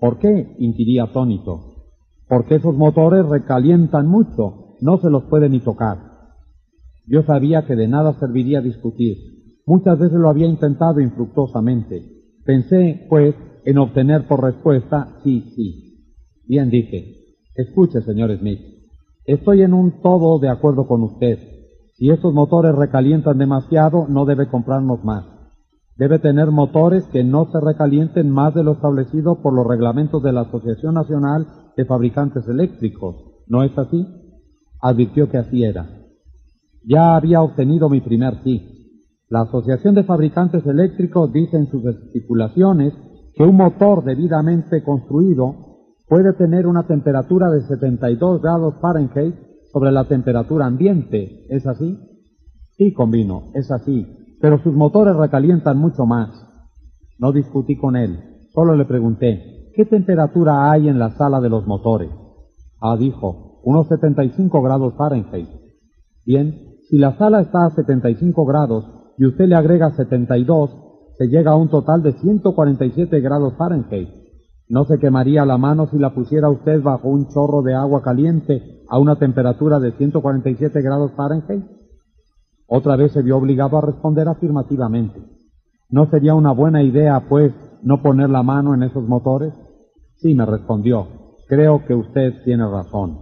¿Por 0.00 0.18
qué? 0.18 0.56
inquirí 0.58 0.98
atónito. 0.98 1.60
Porque 2.28 2.56
esos 2.56 2.76
motores 2.76 3.26
recalientan 3.26 4.08
mucho, 4.08 4.76
no 4.80 4.98
se 4.98 5.10
los 5.10 5.24
puede 5.24 5.48
ni 5.48 5.60
tocar. 5.60 5.98
Yo 7.06 7.22
sabía 7.22 7.66
que 7.66 7.76
de 7.76 7.88
nada 7.88 8.14
serviría 8.14 8.60
discutir, 8.60 9.41
Muchas 9.66 9.98
veces 9.98 10.18
lo 10.18 10.28
había 10.28 10.46
intentado 10.46 11.00
infructuosamente. 11.00 12.02
Pensé, 12.44 13.06
pues, 13.08 13.34
en 13.64 13.78
obtener 13.78 14.26
por 14.26 14.42
respuesta 14.42 15.18
sí, 15.22 15.52
sí. 15.54 15.92
Bien 16.46 16.70
dije, 16.70 17.36
escuche, 17.54 18.02
señor 18.02 18.36
Smith, 18.36 18.60
estoy 19.24 19.62
en 19.62 19.72
un 19.72 20.02
todo 20.02 20.38
de 20.40 20.48
acuerdo 20.48 20.86
con 20.86 21.02
usted. 21.02 21.38
Si 21.94 22.10
esos 22.10 22.34
motores 22.34 22.74
recalientan 22.74 23.38
demasiado, 23.38 24.06
no 24.08 24.24
debe 24.24 24.48
comprarnos 24.48 25.04
más. 25.04 25.24
Debe 25.96 26.18
tener 26.18 26.50
motores 26.50 27.04
que 27.12 27.22
no 27.22 27.50
se 27.52 27.60
recalienten 27.60 28.30
más 28.30 28.54
de 28.54 28.64
lo 28.64 28.72
establecido 28.72 29.42
por 29.42 29.52
los 29.52 29.66
reglamentos 29.66 30.22
de 30.22 30.32
la 30.32 30.40
Asociación 30.40 30.94
Nacional 30.94 31.46
de 31.76 31.84
Fabricantes 31.84 32.48
Eléctricos. 32.48 33.16
¿No 33.46 33.62
es 33.62 33.76
así? 33.78 34.06
Advirtió 34.80 35.30
que 35.30 35.38
así 35.38 35.62
era. 35.62 35.88
Ya 36.84 37.14
había 37.14 37.42
obtenido 37.42 37.88
mi 37.88 38.00
primer 38.00 38.42
sí. 38.42 38.71
La 39.32 39.40
Asociación 39.40 39.94
de 39.94 40.04
Fabricantes 40.04 40.66
Eléctricos 40.66 41.32
dice 41.32 41.56
en 41.56 41.66
sus 41.70 41.82
estipulaciones 41.86 42.92
que 43.34 43.42
un 43.42 43.56
motor 43.56 44.04
debidamente 44.04 44.84
construido 44.84 45.54
puede 46.06 46.34
tener 46.34 46.66
una 46.66 46.86
temperatura 46.86 47.50
de 47.50 47.62
72 47.62 48.42
grados 48.42 48.74
Fahrenheit 48.82 49.34
sobre 49.72 49.90
la 49.90 50.04
temperatura 50.04 50.66
ambiente. 50.66 51.46
¿Es 51.48 51.66
así? 51.66 51.98
Sí, 52.76 52.92
convino, 52.92 53.44
es 53.54 53.70
así. 53.70 54.06
Pero 54.38 54.62
sus 54.62 54.74
motores 54.74 55.16
recalientan 55.16 55.78
mucho 55.78 56.04
más. 56.04 56.28
No 57.18 57.32
discutí 57.32 57.78
con 57.78 57.96
él, 57.96 58.18
solo 58.52 58.76
le 58.76 58.84
pregunté, 58.84 59.70
¿qué 59.74 59.86
temperatura 59.86 60.70
hay 60.70 60.90
en 60.90 60.98
la 60.98 61.08
sala 61.12 61.40
de 61.40 61.48
los 61.48 61.66
motores? 61.66 62.10
Ah, 62.82 62.98
dijo, 62.98 63.62
unos 63.64 63.88
75 63.88 64.60
grados 64.60 64.92
Fahrenheit. 64.98 65.48
Bien, 66.26 66.74
si 66.90 66.98
la 66.98 67.16
sala 67.16 67.40
está 67.40 67.64
a 67.64 67.70
75 67.70 68.44
grados 68.44 68.98
y 69.18 69.26
usted 69.26 69.46
le 69.46 69.54
agrega 69.54 69.90
72, 69.90 70.70
se 71.18 71.28
llega 71.28 71.52
a 71.52 71.56
un 71.56 71.68
total 71.68 72.02
de 72.02 72.12
147 72.12 73.20
grados 73.20 73.54
Fahrenheit. 73.56 74.08
¿No 74.68 74.84
se 74.84 74.98
quemaría 74.98 75.44
la 75.44 75.58
mano 75.58 75.86
si 75.86 75.98
la 75.98 76.14
pusiera 76.14 76.48
usted 76.48 76.82
bajo 76.82 77.08
un 77.08 77.28
chorro 77.28 77.62
de 77.62 77.74
agua 77.74 78.02
caliente 78.02 78.82
a 78.88 78.98
una 78.98 79.16
temperatura 79.16 79.78
de 79.80 79.92
147 79.92 80.80
grados 80.80 81.12
Fahrenheit? 81.12 81.64
Otra 82.66 82.96
vez 82.96 83.12
se 83.12 83.22
vio 83.22 83.36
obligado 83.36 83.76
a 83.76 83.82
responder 83.82 84.28
afirmativamente. 84.28 85.20
¿No 85.90 86.06
sería 86.06 86.34
una 86.34 86.52
buena 86.52 86.82
idea, 86.82 87.26
pues, 87.28 87.52
no 87.82 88.00
poner 88.00 88.30
la 88.30 88.42
mano 88.42 88.74
en 88.74 88.82
esos 88.82 89.06
motores? 89.06 89.52
Sí, 90.16 90.34
me 90.34 90.46
respondió. 90.46 91.06
Creo 91.48 91.84
que 91.84 91.94
usted 91.94 92.42
tiene 92.44 92.66
razón. 92.66 93.18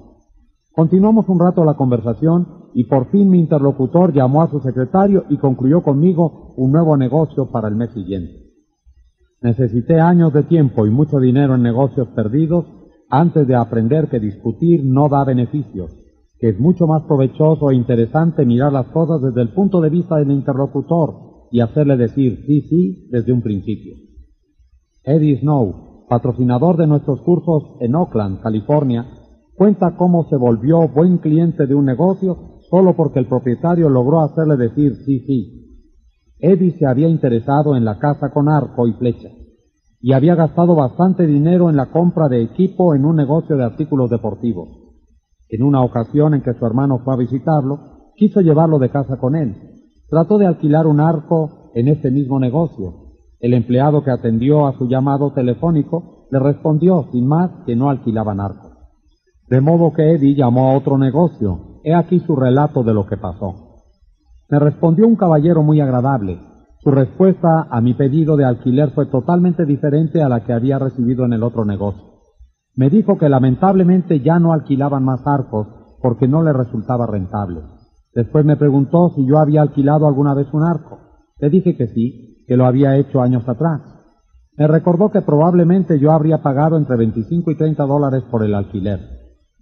Continuamos 0.73 1.28
un 1.28 1.41
rato 1.41 1.65
la 1.65 1.75
conversación 1.75 2.60
y 2.74 2.84
por 2.84 3.10
fin 3.10 3.31
mi 3.31 3.40
interlocutor 3.40 4.12
llamó 4.12 4.42
a 4.42 4.50
su 4.50 4.60
secretario 4.60 5.24
y 5.28 5.39
concluyó 5.39 5.82
conmigo 5.82 6.55
un 6.57 6.73
nuevo 6.73 6.97
negocio 6.97 7.50
para 7.50 7.68
el 7.68 7.76
mes 7.76 7.90
siguiente. 7.90 8.50
Necesité 9.42 10.00
años 10.00 10.32
de 10.32 10.42
tiempo 10.42 10.86
y 10.86 10.90
mucho 10.90 11.18
dinero 11.18 11.55
en 11.55 11.62
negocios 11.62 12.08
perdidos 12.08 12.66
antes 13.08 13.47
de 13.47 13.55
aprender 13.55 14.08
que 14.08 14.20
discutir 14.20 14.84
no 14.84 15.08
da 15.08 15.24
beneficios, 15.24 15.90
que 16.39 16.50
es 16.50 16.60
mucho 16.60 16.86
más 16.86 17.02
provechoso 17.02 17.70
e 17.70 17.74
interesante 17.74 18.44
mirar 18.44 18.73
las 18.73 18.86
cosas 18.89 19.23
desde 19.23 19.42
el 19.42 19.49
punto 19.52 19.81
de 19.81 19.90
vista 19.90 20.16
del 20.16 20.31
interlocutor 20.31 21.31
y 21.50 21.60
hacerle 21.60 21.97
decir 21.97 22.44
sí, 22.47 22.60
sí 22.62 23.08
desde 23.10 23.32
un 23.32 23.42
principio. 23.42 23.94
Eddie 25.05 25.40
Snow, 25.40 26.07
patrocinador 26.08 26.76
de 26.76 26.86
nuestros 26.86 27.20
cursos 27.23 27.76
en 27.81 27.94
Oakland, 27.94 28.40
California, 28.40 29.07
cuenta 29.57 29.97
cómo 29.97 30.28
se 30.28 30.36
volvió 30.36 30.89
buen 30.89 31.18
cliente 31.18 31.66
de 31.66 31.74
un 31.74 31.86
negocio 31.86 32.50
solo 32.70 32.94
porque 32.94 33.18
el 33.18 33.26
propietario 33.26 33.89
logró 33.89 34.20
hacerle 34.20 34.57
decir 34.57 34.97
sí, 35.05 35.20
sí. 35.26 35.86
Eddie 36.39 36.78
se 36.78 36.86
había 36.86 37.08
interesado 37.08 37.76
en 37.76 37.84
la 37.84 37.99
casa 37.99 38.31
con 38.31 38.49
arco 38.49 38.86
y 38.86 38.92
flecha 38.94 39.28
y 40.00 40.12
había 40.12 40.34
gastado 40.34 40.74
bastante 40.74 41.26
dinero 41.26 41.68
en 41.68 41.76
la 41.76 41.90
compra 41.90 42.28
de 42.28 42.42
equipo 42.42 42.94
en 42.94 43.05
un 43.05 43.16
negocio 43.16 43.57
de 43.57 43.65
artículos 43.65 44.08
deportivos. 44.08 44.68
En 45.50 45.62
una 45.62 45.82
ocasión 45.82 46.32
en 46.32 46.42
que 46.42 46.55
su 46.55 46.65
hermano 46.65 47.00
fue 47.00 47.12
a 47.12 47.18
visitarlo, 47.18 48.12
quiso 48.16 48.40
llevarlo 48.40 48.78
de 48.78 48.89
casa 48.89 49.18
con 49.18 49.36
él, 49.36 49.70
Trató 50.10 50.39
de 50.39 50.47
alquilar 50.47 50.89
un 50.89 50.99
arco 50.99 51.70
en 51.73 51.86
este 51.86 52.10
mismo 52.10 52.40
negocio. 52.40 53.12
El 53.39 53.55
empleado 53.55 54.02
que 54.02 54.10
atendió 54.10 54.66
a 54.66 54.76
su 54.76 54.89
llamado 54.89 55.32
telefónico 55.32 56.26
le 56.32 56.40
respondió 56.40 57.07
sin 57.12 57.28
más 57.28 57.50
que 57.65 57.76
no 57.76 57.89
alquilaban 57.90 58.40
arco. 58.40 58.73
De 59.49 59.60
modo 59.60 59.92
que 59.92 60.15
Eddie 60.15 60.34
llamó 60.34 60.70
a 60.70 60.76
otro 60.76 60.99
negocio. 60.99 61.69
He 61.83 61.94
aquí 61.94 62.20
su 62.20 62.36
relato 62.36 62.83
de 62.83 62.94
lo 62.94 63.07
que 63.07 63.17
pasó. 63.17 63.84
Me 64.49 64.59
respondió 64.59 65.07
un 65.07 65.17
caballero 65.17 65.62
muy 65.62 65.81
agradable. 65.81 66.39
Su 66.83 66.91
respuesta 66.91 67.68
a 67.70 67.81
mi 67.81 67.94
pedido 67.94 68.36
de 68.36 68.44
alquiler 68.44 68.91
fue 68.91 69.07
totalmente 69.07 69.65
diferente 69.65 70.23
a 70.23 70.28
la 70.28 70.44
que 70.44 70.52
había 70.52 70.78
recibido 70.78 71.25
en 71.25 71.33
el 71.33 71.42
otro 71.42 71.65
negocio. 71.65 72.02
Me 72.75 72.91
dijo 72.91 73.18
que 73.18 73.28
lamentablemente 73.28 74.20
ya 74.20 74.39
no 74.39 74.52
alquilaban 74.52 75.05
más 75.05 75.26
arcos 75.26 75.68
porque 76.00 76.26
no 76.26 76.42
le 76.42 76.52
resultaba 76.52 77.07
rentable. 77.07 77.60
Después 78.15 78.44
me 78.44 78.57
preguntó 78.57 79.10
si 79.15 79.26
yo 79.26 79.39
había 79.39 79.62
alquilado 79.62 80.07
alguna 80.07 80.34
vez 80.34 80.49
un 80.52 80.62
arco. 80.62 80.99
Le 81.39 81.50
dije 81.50 81.76
que 81.76 81.89
sí, 81.89 82.44
que 82.47 82.57
lo 82.57 82.67
había 82.67 82.97
hecho 82.97 83.20
años 83.20 83.49
atrás. 83.49 83.83
Me 84.57 84.67
recordó 84.67 85.10
que 85.10 85.23
probablemente 85.23 85.99
yo 85.99 86.10
habría 86.10 86.42
pagado 86.42 86.76
entre 86.76 86.97
25 86.97 87.50
y 87.50 87.57
30 87.57 87.84
dólares 87.84 88.25
por 88.31 88.44
el 88.44 88.55
alquiler. 88.55 89.00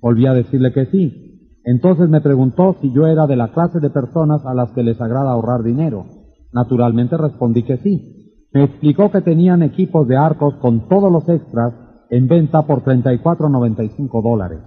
Volví 0.01 0.27
a 0.27 0.33
decirle 0.33 0.73
que 0.73 0.87
sí. 0.87 1.28
Entonces 1.71 2.09
me 2.09 2.21
preguntó 2.21 2.77
si 2.81 2.93
yo 2.93 3.07
era 3.07 3.27
de 3.27 3.37
la 3.37 3.49
clase 3.49 3.81
de 3.81 3.91
personas 3.91 4.45
a 4.47 4.55
las 4.55 4.71
que 4.73 4.83
les 4.83 5.01
agrada 5.01 5.33
ahorrar 5.33 5.63
dinero. 5.63 6.07
Naturalmente 6.53 7.17
respondí 7.17 7.63
que 7.63 7.77
sí. 7.79 8.49
Me 8.53 8.65
explicó 8.65 9.11
que 9.11 9.21
tenían 9.21 9.63
equipos 9.63 10.09
de 10.09 10.17
arcos 10.17 10.55
con 10.57 10.89
todos 10.89 11.13
los 11.13 11.29
extras 11.29 11.75
en 12.11 12.27
venta 12.27 12.63
por 12.63 12.83
34.95 12.83 14.23
dólares 14.23 14.61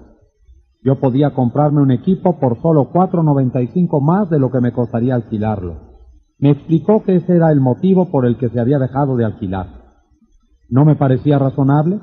yo 0.84 1.00
podía 1.00 1.32
comprarme 1.32 1.82
un 1.82 1.92
equipo 1.92 2.40
por 2.40 2.60
solo 2.62 2.92
4.95 2.92 4.02
más 4.02 4.30
de 4.30 4.40
lo 4.40 4.52
que 4.52 4.62
me 4.62 4.74
costaría 4.74 5.16
alquilarlo. 5.16 5.76
Me 6.40 6.52
explicó 6.52 7.04
que 7.04 7.18
ese 7.18 7.36
era 7.36 7.52
el 7.52 7.62
motivo 7.62 8.10
por 8.10 8.26
el 8.26 8.38
que 8.38 8.50
se 8.50 8.60
había 8.60 8.80
dejado 8.80 9.16
de 9.16 9.26
alquilar. 9.26 9.68
¿No 10.70 10.86
me 10.86 10.96
parecía 10.96 11.38
razonable? 11.38 12.00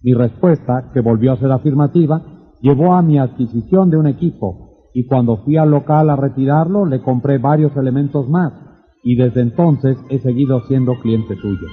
Mi 0.00 0.14
respuesta, 0.14 0.90
que 0.92 1.00
volvió 1.00 1.32
a 1.32 1.38
ser 1.38 1.50
afirmativa, 1.50 2.22
llevó 2.64 2.94
a 2.94 3.02
mi 3.02 3.18
adquisición 3.18 3.90
de 3.90 3.98
un 3.98 4.06
equipo, 4.06 4.88
y 4.94 5.04
cuando 5.04 5.36
fui 5.44 5.58
al 5.58 5.70
local 5.70 6.08
a 6.08 6.16
retirarlo 6.16 6.86
le 6.86 7.02
compré 7.02 7.36
varios 7.36 7.76
elementos 7.76 8.26
más, 8.26 8.54
y 9.02 9.16
desde 9.16 9.42
entonces 9.42 9.98
he 10.08 10.18
seguido 10.20 10.62
siendo 10.62 10.94
cliente 10.94 11.36
suyo. 11.36 11.66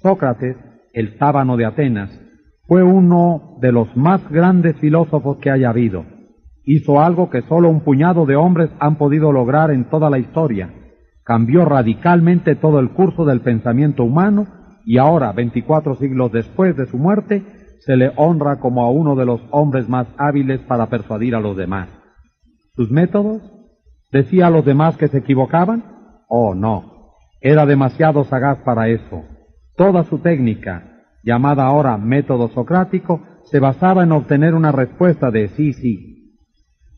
Sócrates, 0.00 0.56
el 0.94 1.18
sábano 1.18 1.58
de 1.58 1.66
Atenas, 1.66 2.10
fue 2.66 2.82
uno 2.82 3.58
de 3.60 3.70
los 3.70 3.94
más 3.98 4.26
grandes 4.30 4.78
filósofos 4.78 5.36
que 5.42 5.50
haya 5.50 5.68
habido. 5.68 6.06
Hizo 6.64 7.02
algo 7.02 7.28
que 7.28 7.42
solo 7.42 7.68
un 7.68 7.80
puñado 7.80 8.24
de 8.24 8.36
hombres 8.36 8.70
han 8.80 8.96
podido 8.96 9.30
lograr 9.30 9.70
en 9.70 9.90
toda 9.90 10.08
la 10.08 10.18
historia. 10.18 10.72
Cambió 11.24 11.64
radicalmente 11.64 12.54
todo 12.54 12.80
el 12.80 12.90
curso 12.90 13.24
del 13.24 13.40
pensamiento 13.40 14.04
humano 14.04 14.46
y 14.84 14.98
ahora, 14.98 15.32
veinticuatro 15.32 15.94
siglos 15.96 16.30
después 16.32 16.76
de 16.76 16.86
su 16.86 16.98
muerte, 16.98 17.42
se 17.80 17.96
le 17.96 18.12
honra 18.16 18.60
como 18.60 18.82
a 18.82 18.90
uno 18.90 19.16
de 19.16 19.24
los 19.24 19.40
hombres 19.50 19.88
más 19.88 20.06
hábiles 20.18 20.60
para 20.60 20.86
persuadir 20.86 21.34
a 21.34 21.40
los 21.40 21.56
demás. 21.56 21.88
¿Sus 22.76 22.90
métodos? 22.90 23.42
¿Decía 24.12 24.48
a 24.48 24.50
los 24.50 24.64
demás 24.64 24.96
que 24.96 25.08
se 25.08 25.18
equivocaban? 25.18 25.84
Oh, 26.28 26.54
no. 26.54 27.14
Era 27.40 27.66
demasiado 27.66 28.24
sagaz 28.24 28.58
para 28.60 28.88
eso. 28.88 29.22
Toda 29.76 30.04
su 30.04 30.18
técnica, 30.18 31.04
llamada 31.22 31.64
ahora 31.64 31.96
método 31.96 32.48
socrático, 32.48 33.22
se 33.44 33.60
basaba 33.60 34.02
en 34.02 34.12
obtener 34.12 34.54
una 34.54 34.72
respuesta 34.72 35.30
de 35.30 35.48
sí, 35.48 35.72
sí. 35.72 36.38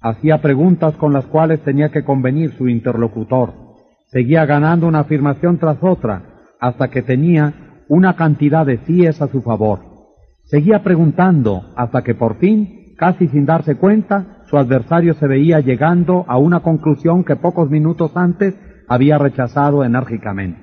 Hacía 0.01 0.41
preguntas 0.41 0.97
con 0.97 1.13
las 1.13 1.27
cuales 1.27 1.61
tenía 1.63 1.91
que 1.91 2.05
convenir 2.05 2.53
su 2.53 2.69
interlocutor. 2.69 3.66
Seguía 4.07 4.47
ganando 4.47 4.87
una 4.87 5.01
afirmación 5.01 5.59
tras 5.59 5.79
otra 5.83 6.23
hasta 6.61 6.89
que 6.89 7.03
tenía 7.03 7.83
una 7.89 8.17
cantidad 8.17 8.65
de 8.65 8.79
síes 8.79 9.21
a 9.21 9.29
su 9.29 9.43
favor. 9.43 9.81
Seguía 10.45 10.83
preguntando 10.83 11.73
hasta 11.77 12.03
que 12.03 12.15
por 12.15 12.37
fin, 12.37 12.95
casi 12.97 13.29
sin 13.29 13.47
darse 13.47 13.77
cuenta, 13.77 14.43
su 14.49 14.57
adversario 14.57 15.15
se 15.15 15.27
veía 15.27 15.61
llegando 15.61 16.25
a 16.29 16.39
una 16.39 16.61
conclusión 16.61 17.25
que 17.25 17.37
pocos 17.37 17.69
minutos 17.69 18.13
antes 18.17 18.55
había 18.89 19.19
rechazado 19.19 19.85
enérgicamente. 19.85 20.61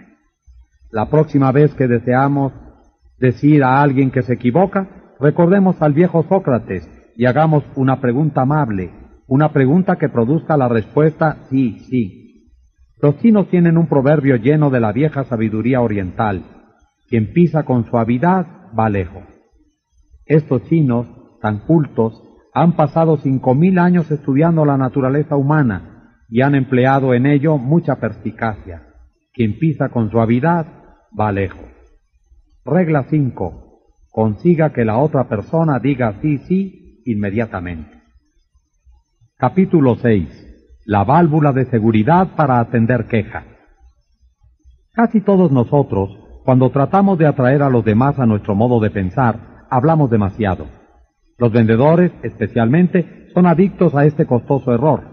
La 0.90 1.10
próxima 1.10 1.52
vez 1.52 1.74
que 1.74 1.88
deseamos 1.88 2.54
decir 3.20 3.64
a 3.64 3.82
alguien 3.82 4.12
que 4.12 4.22
se 4.22 4.34
equivoca, 4.34 4.88
recordemos 5.20 5.82
al 5.82 5.94
viejo 5.94 6.24
Sócrates 6.24 6.88
y 7.16 7.26
hagamos 7.26 7.64
una 7.76 8.00
pregunta 8.00 8.42
amable, 8.42 8.92
una 9.28 9.52
pregunta 9.52 9.98
que 9.98 10.10
produzca 10.10 10.56
la 10.56 10.70
respuesta 10.70 11.38
sí, 11.50 11.80
sí. 11.90 12.23
Los 13.04 13.18
chinos 13.18 13.50
tienen 13.50 13.78
un 13.78 13.88
proverbio 13.88 14.38
lleno 14.38 14.70
de 14.70 14.80
la 14.80 14.94
vieja 14.94 15.26
sabiduría 15.26 15.82
oriental. 15.82 16.46
Quien 17.10 17.34
pisa 17.34 17.64
con 17.64 17.84
suavidad 17.84 18.48
va 18.80 18.90
lejos. 18.90 19.26
Estos 20.26 20.64
chinos, 20.70 21.06
tan 21.42 21.66
cultos, 21.66 22.24
han 22.54 22.78
pasado 22.78 23.18
cinco 23.18 23.56
mil 23.56 23.78
años 23.78 24.10
estudiando 24.10 24.64
la 24.64 24.78
naturaleza 24.78 25.36
humana 25.36 26.16
y 26.30 26.44
han 26.44 26.56
empleado 26.56 27.14
en 27.14 27.26
ello 27.26 27.58
mucha 27.58 27.98
perspicacia. 27.98 28.88
Quien 29.34 29.60
pisa 29.60 29.90
con 29.90 30.10
suavidad 30.10 30.66
va 31.20 31.34
lejos. 31.34 31.68
Regla 32.64 33.04
5. 33.10 33.82
Consiga 34.12 34.72
que 34.72 34.86
la 34.86 34.98
otra 34.98 35.28
persona 35.28 35.78
diga 35.80 36.22
sí, 36.22 36.38
sí 36.38 37.02
inmediatamente. 37.04 38.02
Capítulo 39.36 39.96
6. 39.96 40.53
La 40.86 41.04
válvula 41.04 41.54
de 41.54 41.66
seguridad 41.66 42.30
para 42.36 42.60
atender 42.60 43.06
quejas. 43.06 43.46
Casi 44.94 45.22
todos 45.22 45.52
nosotros 45.52 46.24
cuando 46.44 46.70
tratamos 46.72 47.18
de 47.18 47.26
atraer 47.26 47.64
a 47.64 47.70
los 47.70 47.86
demás 47.86 48.20
a 48.20 48.26
nuestro 48.26 48.54
modo 48.54 48.82
de 48.82 48.90
pensar, 48.90 49.66
hablamos 49.70 50.10
demasiado. 50.10 50.68
Los 51.38 51.54
vendedores, 51.54 52.12
especialmente, 52.22 53.30
son 53.34 53.46
adictos 53.46 53.96
a 53.96 54.06
este 54.06 54.26
costoso 54.26 54.74
error. 54.74 55.04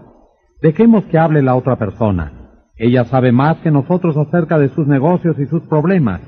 Dejemos 0.61 1.05
que 1.05 1.17
hable 1.17 1.41
la 1.41 1.55
otra 1.55 1.77
persona. 1.77 2.33
Ella 2.75 3.05
sabe 3.05 3.31
más 3.31 3.57
que 3.57 3.71
nosotros 3.71 4.17
acerca 4.17 4.59
de 4.59 4.69
sus 4.69 4.87
negocios 4.87 5.39
y 5.39 5.45
sus 5.45 5.63
problemas. 5.63 6.21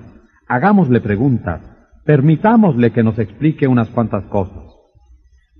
Hagámosle 0.47 1.01
preguntas. 1.01 1.61
Permitámosle 2.06 2.92
que 2.92 3.03
nos 3.03 3.19
explique 3.19 3.67
unas 3.67 3.90
cuantas 3.90 4.24
cosas. 4.26 4.72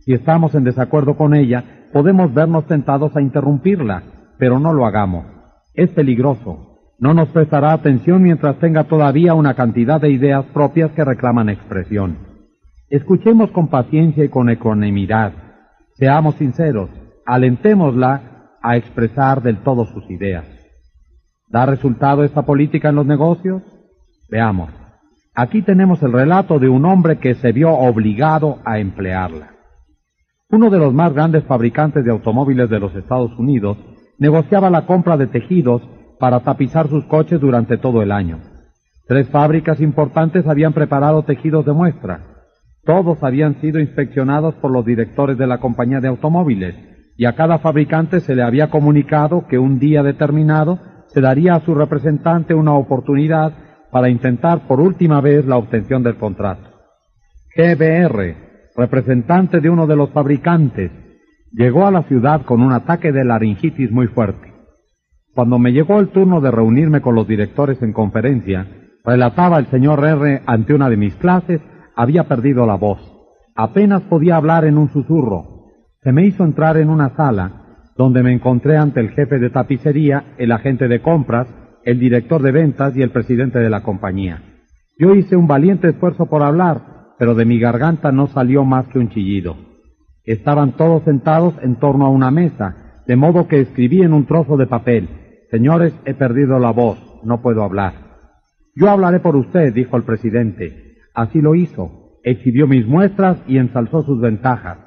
Si 0.06 0.14
estamos 0.14 0.54
en 0.54 0.66
desacuerdo 0.66 1.16
con 1.16 1.34
ella, 1.34 1.88
podemos 1.94 2.34
vernos 2.34 2.66
tentados 2.66 3.16
a 3.16 3.22
interrumpirla, 3.22 4.04
pero 4.38 4.60
no 4.60 4.74
lo 4.74 4.86
hagamos. 4.86 5.26
Es 5.74 5.92
peligroso. 5.92 6.80
No 7.00 7.14
nos 7.14 7.30
prestará 7.30 7.72
atención 7.72 8.22
mientras 8.22 8.58
tenga 8.60 8.84
todavía 8.84 9.34
una 9.34 9.54
cantidad 9.54 10.02
de 10.02 10.12
ideas 10.12 10.46
propias 10.54 10.92
que 10.92 11.06
reclaman 11.06 11.50
expresión. 11.50 12.18
Escuchemos 12.90 13.52
con 13.52 13.70
paciencia 13.70 14.26
y 14.26 14.30
con 14.30 14.50
ecuanimidad. 14.50 15.32
Seamos 15.96 16.36
sinceros. 16.36 16.90
Alentémosla 17.26 18.50
a 18.62 18.76
expresar 18.76 19.42
del 19.42 19.58
todo 19.60 19.86
sus 19.86 20.10
ideas. 20.12 20.46
¿Da 21.48 21.66
resultado 21.66 22.24
esta 22.24 22.42
política 22.42 22.90
en 22.90 22.96
los 22.96 23.06
negocios? 23.06 23.64
Veamos. 24.30 24.70
Aquí 25.34 25.62
tenemos 25.62 26.04
el 26.04 26.12
relato 26.12 26.60
de 26.60 26.68
un 26.68 26.86
hombre 26.86 27.20
que 27.20 27.36
se 27.36 27.54
vio 27.54 27.72
obligado 27.72 28.60
a 28.66 28.80
emplearla. 28.80 29.53
Uno 30.50 30.70
de 30.70 30.78
los 30.78 30.94
más 30.94 31.14
grandes 31.14 31.44
fabricantes 31.46 32.06
de 32.06 32.12
automóviles 32.12 32.70
de 32.70 32.80
los 32.80 32.94
Estados 32.96 33.32
Unidos 33.38 33.78
negociaba 34.20 34.70
la 34.70 34.86
compra 34.86 35.18
de 35.18 35.28
tejidos 35.28 35.82
para 36.20 36.42
tapizar 36.42 36.88
sus 36.88 37.06
coches 37.06 37.42
durante 37.42 37.78
todo 37.78 38.02
el 38.02 38.12
año. 38.12 38.40
Tres 39.08 39.28
fábricas 39.30 39.82
importantes 39.82 40.48
habían 40.48 40.74
preparado 40.74 41.24
tejidos 41.24 41.66
de 41.66 41.74
muestra. 41.74 42.22
Todos 42.86 43.24
habían 43.24 43.60
sido 43.62 43.80
inspeccionados 43.80 44.56
por 44.56 44.72
los 44.72 44.86
directores 44.86 45.38
de 45.38 45.48
la 45.48 45.60
compañía 45.60 46.00
de 46.00 46.08
automóviles 46.08 46.76
y 47.18 47.26
a 47.26 47.36
cada 47.36 47.60
fabricante 47.60 48.20
se 48.20 48.36
le 48.36 48.44
había 48.44 48.70
comunicado 48.70 49.48
que 49.48 49.60
un 49.60 49.80
día 49.80 50.04
determinado 50.04 50.80
se 51.08 51.22
daría 51.22 51.56
a 51.56 51.62
su 51.62 51.76
representante 51.76 52.54
una 52.54 52.74
oportunidad 52.74 53.54
para 53.92 54.10
intentar 54.10 54.68
por 54.68 54.80
última 54.80 55.22
vez 55.22 55.46
la 55.46 55.58
obtención 55.58 56.02
del 56.04 56.18
contrato. 56.18 56.70
GBR, 57.56 58.36
representante 58.76 59.60
de 59.60 59.70
uno 59.70 59.88
de 59.88 59.96
los 59.96 60.10
fabricantes, 60.12 60.92
llegó 61.52 61.86
a 61.86 61.92
la 61.92 62.04
ciudad 62.04 62.44
con 62.44 62.62
un 62.62 62.72
ataque 62.72 63.12
de 63.12 63.24
laringitis 63.24 63.92
muy 63.92 64.08
fuerte. 64.08 64.54
Cuando 65.34 65.58
me 65.60 65.72
llegó 65.72 66.00
el 66.00 66.10
turno 66.10 66.42
de 66.42 66.52
reunirme 66.52 67.02
con 67.02 67.16
los 67.16 67.28
directores 67.28 67.82
en 67.82 67.94
conferencia, 67.94 68.68
relataba 69.04 69.60
el 69.60 69.68
señor 69.68 70.06
R 70.06 70.42
ante 70.46 70.74
una 70.74 70.90
de 70.90 70.98
mis 70.98 71.16
clases, 71.16 71.62
había 71.96 72.28
perdido 72.28 72.66
la 72.66 72.76
voz. 72.76 73.00
Apenas 73.56 74.02
podía 74.04 74.36
hablar 74.38 74.66
en 74.66 74.78
un 74.78 74.90
susurro. 74.90 75.70
Se 76.02 76.12
me 76.12 76.26
hizo 76.26 76.44
entrar 76.44 76.78
en 76.78 76.90
una 76.90 77.16
sala 77.16 77.64
donde 77.96 78.24
me 78.24 78.34
encontré 78.34 78.78
ante 78.78 79.00
el 79.00 79.12
jefe 79.12 79.38
de 79.38 79.50
tapicería, 79.50 80.34
el 80.38 80.52
agente 80.52 80.88
de 80.88 81.02
compras, 81.02 81.48
el 81.84 82.00
director 82.00 82.42
de 82.42 82.52
ventas 82.52 82.96
y 82.96 83.02
el 83.02 83.12
presidente 83.12 83.60
de 83.60 83.70
la 83.70 83.84
compañía. 83.84 84.42
Yo 84.98 85.14
hice 85.16 85.36
un 85.36 85.48
valiente 85.48 85.90
esfuerzo 85.90 86.26
por 86.28 86.44
hablar, 86.44 86.93
pero 87.24 87.36
de 87.36 87.46
mi 87.46 87.58
garganta 87.58 88.12
no 88.12 88.28
salió 88.28 88.66
más 88.66 88.86
que 88.90 89.00
un 89.00 89.08
chillido. 89.08 89.56
Estaban 90.26 90.74
todos 90.74 91.04
sentados 91.06 91.54
en 91.62 91.78
torno 91.78 92.06
a 92.06 92.10
una 92.10 92.32
mesa, 92.32 93.00
de 93.08 93.16
modo 93.16 93.48
que 93.48 93.62
escribí 93.62 94.02
en 94.02 94.12
un 94.12 94.26
trozo 94.26 94.58
de 94.58 94.68
papel, 94.68 95.08
Señores, 95.50 95.94
he 96.04 96.14
perdido 96.14 96.60
la 96.60 96.72
voz, 96.72 96.98
no 97.24 97.42
puedo 97.42 97.64
hablar. 97.64 97.94
Yo 98.76 98.90
hablaré 98.90 99.22
por 99.22 99.38
usted, 99.38 99.74
dijo 99.74 99.96
el 99.96 100.04
presidente. 100.04 100.98
Así 101.14 101.40
lo 101.40 101.56
hizo. 101.56 102.20
Exhibió 102.26 102.68
mis 102.68 102.86
muestras 102.86 103.38
y 103.48 103.58
ensalzó 103.58 104.04
sus 104.04 104.20
ventajas. 104.20 104.80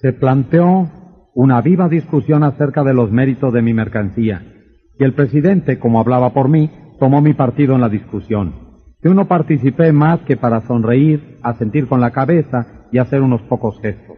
Se 0.00 0.14
planteó 0.14 0.88
una 1.34 1.60
viva 1.60 1.90
discusión 1.90 2.42
acerca 2.42 2.84
de 2.84 2.94
los 2.94 3.12
méritos 3.12 3.52
de 3.52 3.60
mi 3.60 3.74
mercancía. 3.74 4.40
Y 4.98 5.04
el 5.04 5.12
presidente, 5.12 5.78
como 5.78 6.00
hablaba 6.00 6.32
por 6.32 6.48
mí, 6.48 6.70
tomó 6.98 7.20
mi 7.20 7.34
partido 7.34 7.74
en 7.74 7.82
la 7.82 7.90
discusión. 7.90 8.61
Yo 9.02 9.14
no 9.14 9.26
participé 9.26 9.92
más 9.92 10.20
que 10.20 10.36
para 10.36 10.60
sonreír, 10.60 11.38
asentir 11.42 11.88
con 11.88 12.00
la 12.00 12.12
cabeza 12.12 12.86
y 12.92 12.98
hacer 12.98 13.20
unos 13.20 13.42
pocos 13.42 13.80
gestos. 13.80 14.16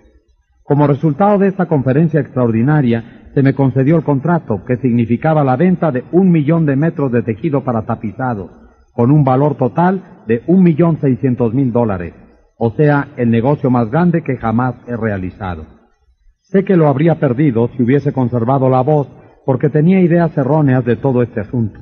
Como 0.63 0.87
resultado 0.87 1.39
de 1.39 1.49
esta 1.49 1.67
conferencia 1.67 2.21
extraordinaria, 2.21 3.29
se 3.35 3.43
me 3.43 3.55
concedió 3.55 3.97
el 3.97 4.05
contrato, 4.05 4.63
que 4.67 4.77
significaba 4.77 5.43
la 5.43 5.57
venta 5.57 5.91
de 5.91 6.05
un 6.13 6.31
millón 6.31 6.67
de 6.67 6.77
metros 6.77 7.11
de 7.13 7.23
tejido 7.23 7.65
para 7.65 7.83
tapizado, 7.83 8.51
con 8.93 9.11
un 9.11 9.25
valor 9.25 9.57
total 9.57 10.23
de 10.27 10.43
un 10.47 10.63
millón 10.63 10.99
seiscientos 11.01 11.53
mil 11.53 11.73
dólares, 11.73 12.15
o 12.59 12.71
sea, 12.71 13.09
el 13.17 13.31
negocio 13.31 13.71
más 13.71 13.91
grande 13.91 14.23
que 14.23 14.37
jamás 14.37 14.75
he 14.87 14.97
realizado. 14.97 15.67
Sé 16.43 16.65
que 16.65 16.77
lo 16.77 16.89
habría 16.89 17.19
perdido 17.19 17.69
si 17.77 17.83
hubiese 17.83 18.13
conservado 18.13 18.69
la 18.69 18.83
voz, 18.83 19.09
porque 19.45 19.71
tenía 19.71 20.01
ideas 20.01 20.37
erróneas 20.37 20.85
de 20.85 20.97
todo 20.97 21.23
este 21.23 21.41
asunto. 21.41 21.81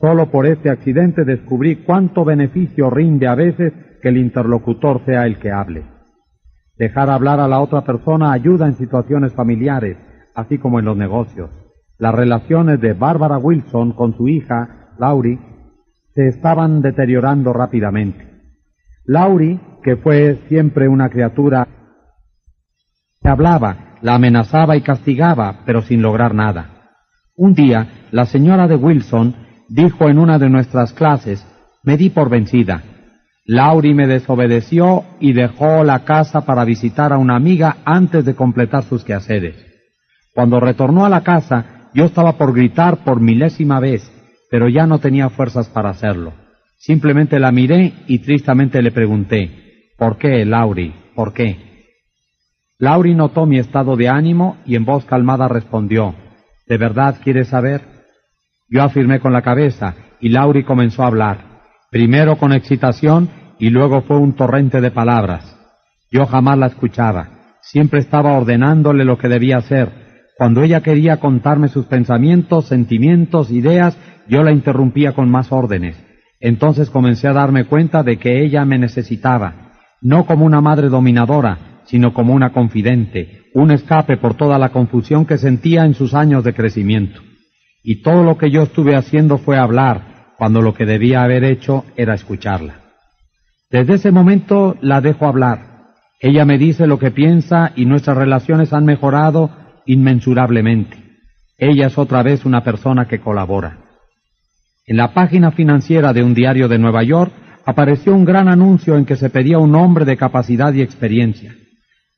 Solo 0.00 0.30
por 0.30 0.46
este 0.46 0.70
accidente 0.70 1.24
descubrí 1.24 1.76
cuánto 1.76 2.24
beneficio 2.24 2.88
rinde 2.88 3.26
a 3.26 3.34
veces 3.34 3.72
que 4.00 4.08
el 4.08 4.16
interlocutor 4.16 5.04
sea 5.04 5.26
el 5.26 5.38
que 5.38 5.52
hable. 5.52 5.84
Dejar 6.78 7.10
hablar 7.10 7.38
a 7.40 7.48
la 7.48 7.60
otra 7.60 7.82
persona 7.82 8.32
ayuda 8.32 8.66
en 8.66 8.76
situaciones 8.76 9.34
familiares, 9.34 9.98
así 10.34 10.56
como 10.56 10.78
en 10.78 10.86
los 10.86 10.96
negocios. 10.96 11.50
Las 11.98 12.14
relaciones 12.14 12.80
de 12.80 12.94
Barbara 12.94 13.36
Wilson 13.36 13.92
con 13.92 14.16
su 14.16 14.26
hija, 14.26 14.94
Laurie, 14.98 15.38
se 16.14 16.28
estaban 16.28 16.80
deteriorando 16.80 17.52
rápidamente. 17.52 18.26
Laurie, 19.04 19.60
que 19.82 19.96
fue 19.96 20.38
siempre 20.48 20.88
una 20.88 21.10
criatura 21.10 21.68
que 23.20 23.28
hablaba, 23.28 23.96
la 24.00 24.14
amenazaba 24.14 24.78
y 24.78 24.80
castigaba, 24.80 25.60
pero 25.66 25.82
sin 25.82 26.00
lograr 26.00 26.34
nada. 26.34 26.70
Un 27.36 27.52
día, 27.52 27.88
la 28.12 28.24
señora 28.24 28.66
de 28.66 28.76
Wilson 28.76 29.34
dijo 29.70 30.08
en 30.08 30.18
una 30.18 30.38
de 30.38 30.50
nuestras 30.50 30.92
clases, 30.92 31.46
me 31.82 31.96
di 31.96 32.10
por 32.10 32.28
vencida. 32.28 32.82
Laurie 33.46 33.94
me 33.94 34.06
desobedeció 34.06 35.04
y 35.20 35.32
dejó 35.32 35.84
la 35.84 36.04
casa 36.04 36.42
para 36.42 36.64
visitar 36.64 37.12
a 37.12 37.18
una 37.18 37.36
amiga 37.36 37.78
antes 37.84 38.24
de 38.24 38.34
completar 38.34 38.82
sus 38.84 39.04
quehaceres. 39.04 39.56
Cuando 40.34 40.60
retornó 40.60 41.06
a 41.06 41.08
la 41.08 41.22
casa, 41.22 41.88
yo 41.94 42.04
estaba 42.04 42.36
por 42.36 42.52
gritar 42.52 43.04
por 43.04 43.20
milésima 43.20 43.80
vez, 43.80 44.10
pero 44.50 44.68
ya 44.68 44.86
no 44.86 44.98
tenía 44.98 45.30
fuerzas 45.30 45.68
para 45.68 45.90
hacerlo. 45.90 46.34
Simplemente 46.76 47.38
la 47.38 47.52
miré 47.52 47.92
y 48.06 48.18
tristemente 48.20 48.82
le 48.82 48.90
pregunté, 48.90 49.92
¿por 49.96 50.18
qué, 50.18 50.44
Laurie? 50.44 50.94
¿Por 51.14 51.32
qué? 51.32 51.70
Laurie 52.78 53.14
notó 53.14 53.46
mi 53.46 53.58
estado 53.58 53.96
de 53.96 54.08
ánimo 54.08 54.56
y 54.64 54.76
en 54.76 54.84
voz 54.84 55.04
calmada 55.04 55.48
respondió, 55.48 56.14
¿de 56.66 56.78
verdad 56.78 57.16
quieres 57.22 57.48
saber? 57.48 57.89
Yo 58.70 58.84
afirmé 58.84 59.18
con 59.18 59.32
la 59.32 59.42
cabeza 59.42 59.94
y 60.20 60.28
Laurie 60.28 60.64
comenzó 60.64 61.02
a 61.02 61.08
hablar, 61.08 61.38
primero 61.90 62.38
con 62.38 62.52
excitación 62.52 63.28
y 63.58 63.70
luego 63.70 64.02
fue 64.02 64.16
un 64.16 64.34
torrente 64.34 64.80
de 64.80 64.92
palabras. 64.92 65.56
Yo 66.12 66.24
jamás 66.26 66.56
la 66.56 66.66
escuchaba, 66.66 67.56
siempre 67.62 67.98
estaba 67.98 68.32
ordenándole 68.32 69.04
lo 69.04 69.18
que 69.18 69.28
debía 69.28 69.58
hacer. 69.58 69.90
Cuando 70.38 70.62
ella 70.62 70.82
quería 70.82 71.18
contarme 71.18 71.66
sus 71.66 71.86
pensamientos, 71.86 72.66
sentimientos, 72.66 73.50
ideas, 73.50 73.98
yo 74.28 74.44
la 74.44 74.52
interrumpía 74.52 75.12
con 75.12 75.28
más 75.28 75.50
órdenes. 75.50 75.96
Entonces 76.38 76.90
comencé 76.90 77.26
a 77.26 77.32
darme 77.32 77.64
cuenta 77.64 78.04
de 78.04 78.18
que 78.18 78.42
ella 78.42 78.64
me 78.64 78.78
necesitaba, 78.78 79.72
no 80.00 80.26
como 80.26 80.46
una 80.46 80.60
madre 80.60 80.88
dominadora, 80.88 81.82
sino 81.84 82.14
como 82.14 82.34
una 82.34 82.52
confidente, 82.52 83.42
un 83.52 83.72
escape 83.72 84.16
por 84.16 84.34
toda 84.34 84.58
la 84.58 84.68
confusión 84.68 85.26
que 85.26 85.38
sentía 85.38 85.84
en 85.84 85.94
sus 85.94 86.14
años 86.14 86.44
de 86.44 86.54
crecimiento. 86.54 87.20
Y 87.82 88.02
todo 88.02 88.22
lo 88.22 88.36
que 88.36 88.50
yo 88.50 88.62
estuve 88.62 88.94
haciendo 88.94 89.38
fue 89.38 89.58
hablar, 89.58 90.34
cuando 90.36 90.60
lo 90.60 90.74
que 90.74 90.86
debía 90.86 91.22
haber 91.22 91.44
hecho 91.44 91.84
era 91.96 92.14
escucharla. 92.14 92.74
Desde 93.70 93.94
ese 93.94 94.10
momento 94.10 94.76
la 94.80 95.00
dejo 95.00 95.26
hablar. 95.26 95.92
Ella 96.20 96.44
me 96.44 96.58
dice 96.58 96.86
lo 96.86 96.98
que 96.98 97.10
piensa 97.10 97.72
y 97.76 97.86
nuestras 97.86 98.16
relaciones 98.16 98.72
han 98.72 98.84
mejorado 98.84 99.50
inmensurablemente. 99.86 100.96
Ella 101.56 101.86
es 101.86 101.98
otra 101.98 102.22
vez 102.22 102.44
una 102.44 102.62
persona 102.62 103.06
que 103.06 103.20
colabora. 103.20 103.78
En 104.86 104.96
la 104.96 105.14
página 105.14 105.52
financiera 105.52 106.12
de 106.12 106.22
un 106.22 106.34
diario 106.34 106.68
de 106.68 106.78
Nueva 106.78 107.02
York 107.02 107.32
apareció 107.64 108.14
un 108.14 108.24
gran 108.24 108.48
anuncio 108.48 108.96
en 108.96 109.04
que 109.04 109.16
se 109.16 109.30
pedía 109.30 109.58
un 109.58 109.74
hombre 109.74 110.04
de 110.04 110.16
capacidad 110.16 110.72
y 110.72 110.82
experiencia. 110.82 111.54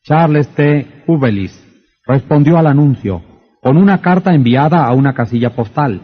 Charles 0.04 0.48
T. 0.48 1.04
Hubelis 1.06 1.62
respondió 2.06 2.58
al 2.58 2.66
anuncio 2.66 3.22
con 3.62 3.76
una 3.76 4.00
carta 4.00 4.34
enviada 4.34 4.84
a 4.84 4.92
una 4.92 5.14
casilla 5.14 5.50
postal. 5.50 6.00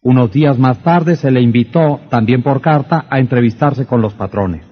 Unos 0.00 0.30
días 0.30 0.56
más 0.60 0.78
tarde 0.78 1.16
se 1.16 1.32
le 1.32 1.40
invitó, 1.40 2.02
también 2.08 2.40
por 2.40 2.60
carta, 2.60 3.06
a 3.10 3.18
entrevistarse 3.18 3.84
con 3.84 4.00
los 4.00 4.14
patrones. 4.14 4.64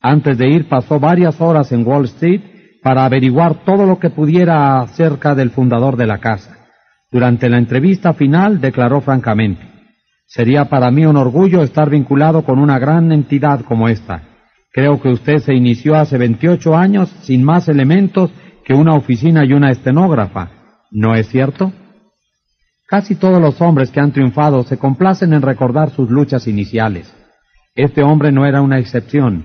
Antes 0.00 0.36
de 0.36 0.48
ir 0.48 0.68
pasó 0.68 0.98
varias 0.98 1.40
horas 1.40 1.70
en 1.70 1.86
Wall 1.86 2.06
Street 2.06 2.40
para 2.82 3.04
averiguar 3.04 3.64
todo 3.64 3.86
lo 3.86 4.00
que 4.00 4.10
pudiera 4.10 4.80
acerca 4.80 5.36
del 5.36 5.50
fundador 5.50 5.96
de 5.96 6.08
la 6.08 6.18
casa. 6.18 6.58
Durante 7.12 7.48
la 7.48 7.58
entrevista 7.58 8.14
final 8.14 8.60
declaró 8.60 9.00
francamente, 9.00 9.62
Sería 10.26 10.64
para 10.64 10.90
mí 10.90 11.06
un 11.06 11.16
orgullo 11.16 11.62
estar 11.62 11.88
vinculado 11.88 12.42
con 12.42 12.58
una 12.58 12.80
gran 12.80 13.12
entidad 13.12 13.60
como 13.60 13.88
esta. 13.88 14.22
Creo 14.72 15.00
que 15.00 15.10
usted 15.10 15.38
se 15.38 15.54
inició 15.54 15.94
hace 15.94 16.18
28 16.18 16.76
años 16.76 17.10
sin 17.22 17.44
más 17.44 17.68
elementos 17.68 18.32
que 18.64 18.74
una 18.74 18.94
oficina 18.94 19.44
y 19.44 19.52
una 19.52 19.70
estenógrafa. 19.70 20.63
¿No 20.94 21.16
es 21.16 21.28
cierto? 21.28 21.72
Casi 22.86 23.16
todos 23.16 23.42
los 23.42 23.60
hombres 23.60 23.90
que 23.90 23.98
han 23.98 24.12
triunfado 24.12 24.62
se 24.62 24.78
complacen 24.78 25.32
en 25.32 25.42
recordar 25.42 25.90
sus 25.90 26.08
luchas 26.08 26.46
iniciales. 26.46 27.12
Este 27.74 28.04
hombre 28.04 28.30
no 28.30 28.46
era 28.46 28.62
una 28.62 28.78
excepción. 28.78 29.44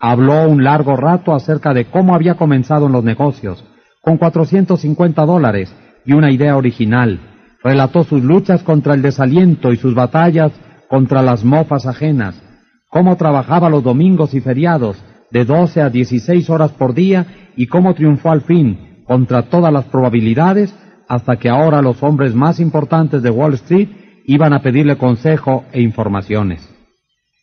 Habló 0.00 0.48
un 0.48 0.64
largo 0.64 0.96
rato 0.96 1.32
acerca 1.32 1.72
de 1.74 1.84
cómo 1.84 2.16
había 2.16 2.34
comenzado 2.34 2.86
en 2.86 2.92
los 2.92 3.04
negocios, 3.04 3.64
con 4.02 4.18
450 4.18 5.24
dólares 5.24 5.72
y 6.04 6.12
una 6.12 6.32
idea 6.32 6.56
original. 6.56 7.20
Relató 7.62 8.02
sus 8.02 8.24
luchas 8.24 8.64
contra 8.64 8.94
el 8.94 9.02
desaliento 9.02 9.72
y 9.72 9.76
sus 9.76 9.94
batallas 9.94 10.50
contra 10.88 11.22
las 11.22 11.44
mofas 11.44 11.86
ajenas, 11.86 12.42
cómo 12.88 13.16
trabajaba 13.16 13.70
los 13.70 13.84
domingos 13.84 14.34
y 14.34 14.40
feriados 14.40 14.96
de 15.30 15.44
12 15.44 15.82
a 15.82 15.88
16 15.88 16.50
horas 16.50 16.72
por 16.72 16.94
día 16.94 17.52
y 17.54 17.68
cómo 17.68 17.94
triunfó 17.94 18.32
al 18.32 18.40
fin, 18.40 18.89
contra 19.10 19.42
todas 19.42 19.72
las 19.72 19.86
probabilidades, 19.86 20.72
hasta 21.08 21.34
que 21.34 21.48
ahora 21.48 21.82
los 21.82 22.00
hombres 22.00 22.32
más 22.32 22.60
importantes 22.60 23.24
de 23.24 23.30
Wall 23.30 23.54
Street 23.54 23.88
iban 24.24 24.52
a 24.52 24.62
pedirle 24.62 24.96
consejo 24.96 25.64
e 25.72 25.82
informaciones. 25.82 26.72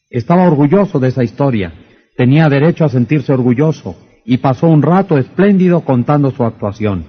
Estaba 0.10 0.48
orgulloso 0.48 0.98
de 0.98 1.10
esa 1.10 1.26
historia, 1.26 1.74
tenía 2.16 2.48
derecho 2.48 2.86
a 2.86 2.88
sentirse 2.88 3.34
orgulloso, 3.34 3.98
y 4.24 4.38
pasó 4.38 4.68
un 4.68 4.82
rato 4.82 5.18
espléndido 5.18 5.82
contando 5.82 6.32
su 6.32 6.46
actuación. 6.46 7.04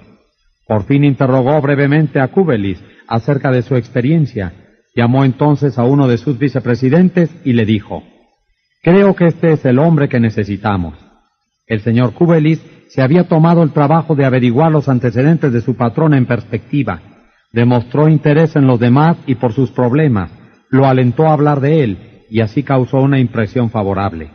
Por 0.66 0.82
fin 0.86 1.04
interrogó 1.04 1.60
brevemente 1.60 2.18
a 2.18 2.26
Kubelis 2.26 2.82
acerca 3.06 3.52
de 3.52 3.62
su 3.62 3.76
experiencia. 3.76 4.54
Llamó 4.92 5.24
entonces 5.24 5.78
a 5.78 5.84
uno 5.84 6.08
de 6.08 6.18
sus 6.18 6.36
vicepresidentes 6.36 7.30
y 7.44 7.52
le 7.52 7.64
dijo, 7.64 8.02
Creo 8.82 9.14
que 9.14 9.26
este 9.26 9.52
es 9.52 9.64
el 9.64 9.78
hombre 9.78 10.08
que 10.08 10.18
necesitamos. 10.18 10.94
El 11.68 11.80
señor 11.80 12.12
Kubelis 12.14 12.60
se 12.88 13.02
había 13.02 13.28
tomado 13.28 13.62
el 13.62 13.72
trabajo 13.72 14.14
de 14.14 14.24
averiguar 14.24 14.72
los 14.72 14.88
antecedentes 14.88 15.52
de 15.52 15.60
su 15.60 15.76
patrón 15.76 16.14
en 16.14 16.26
perspectiva. 16.26 17.00
Demostró 17.52 18.08
interés 18.08 18.56
en 18.56 18.66
los 18.66 18.80
demás 18.80 19.16
y 19.26 19.34
por 19.34 19.52
sus 19.52 19.70
problemas. 19.70 20.30
Lo 20.70 20.86
alentó 20.86 21.26
a 21.26 21.32
hablar 21.32 21.60
de 21.60 21.84
él 21.84 22.24
y 22.30 22.40
así 22.40 22.62
causó 22.62 22.98
una 22.98 23.18
impresión 23.18 23.70
favorable. 23.70 24.30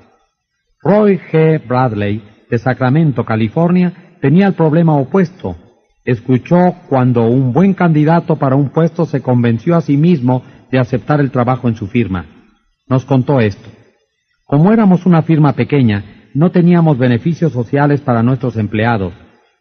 Roy 0.82 1.20
G. 1.32 1.66
Bradley 1.68 2.24
de 2.50 2.60
Sacramento, 2.60 3.24
California, 3.24 4.18
tenía 4.22 4.48
el 4.48 4.54
problema 4.54 4.96
opuesto. 4.96 5.56
Escuchó 6.06 6.76
cuando 6.90 7.26
un 7.26 7.54
buen 7.54 7.74
candidato 7.74 8.36
para 8.36 8.56
un 8.56 8.70
puesto 8.70 9.06
se 9.06 9.22
convenció 9.22 9.76
a 9.76 9.82
sí 9.82 9.96
mismo 9.96 10.44
de 10.72 10.80
aceptar 10.80 11.20
el 11.22 11.32
trabajo 11.32 11.70
en 11.70 11.76
su 11.76 11.88
firma. 11.88 12.26
Nos 12.88 13.06
contó 13.06 13.40
esto. 13.40 13.70
Como 14.46 14.72
éramos 14.74 15.06
una 15.06 15.22
firma 15.22 15.54
pequeña, 15.54 16.04
no 16.34 16.52
teníamos 16.52 16.98
beneficios 16.98 17.52
sociales 17.52 18.02
para 18.02 18.24
nuestros 18.24 18.58
empleados, 18.58 19.14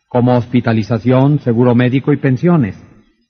como 0.09 0.37
hospitalización, 0.37 1.39
seguro 1.41 1.75
médico 1.75 2.13
y 2.13 2.17
pensiones. 2.17 2.77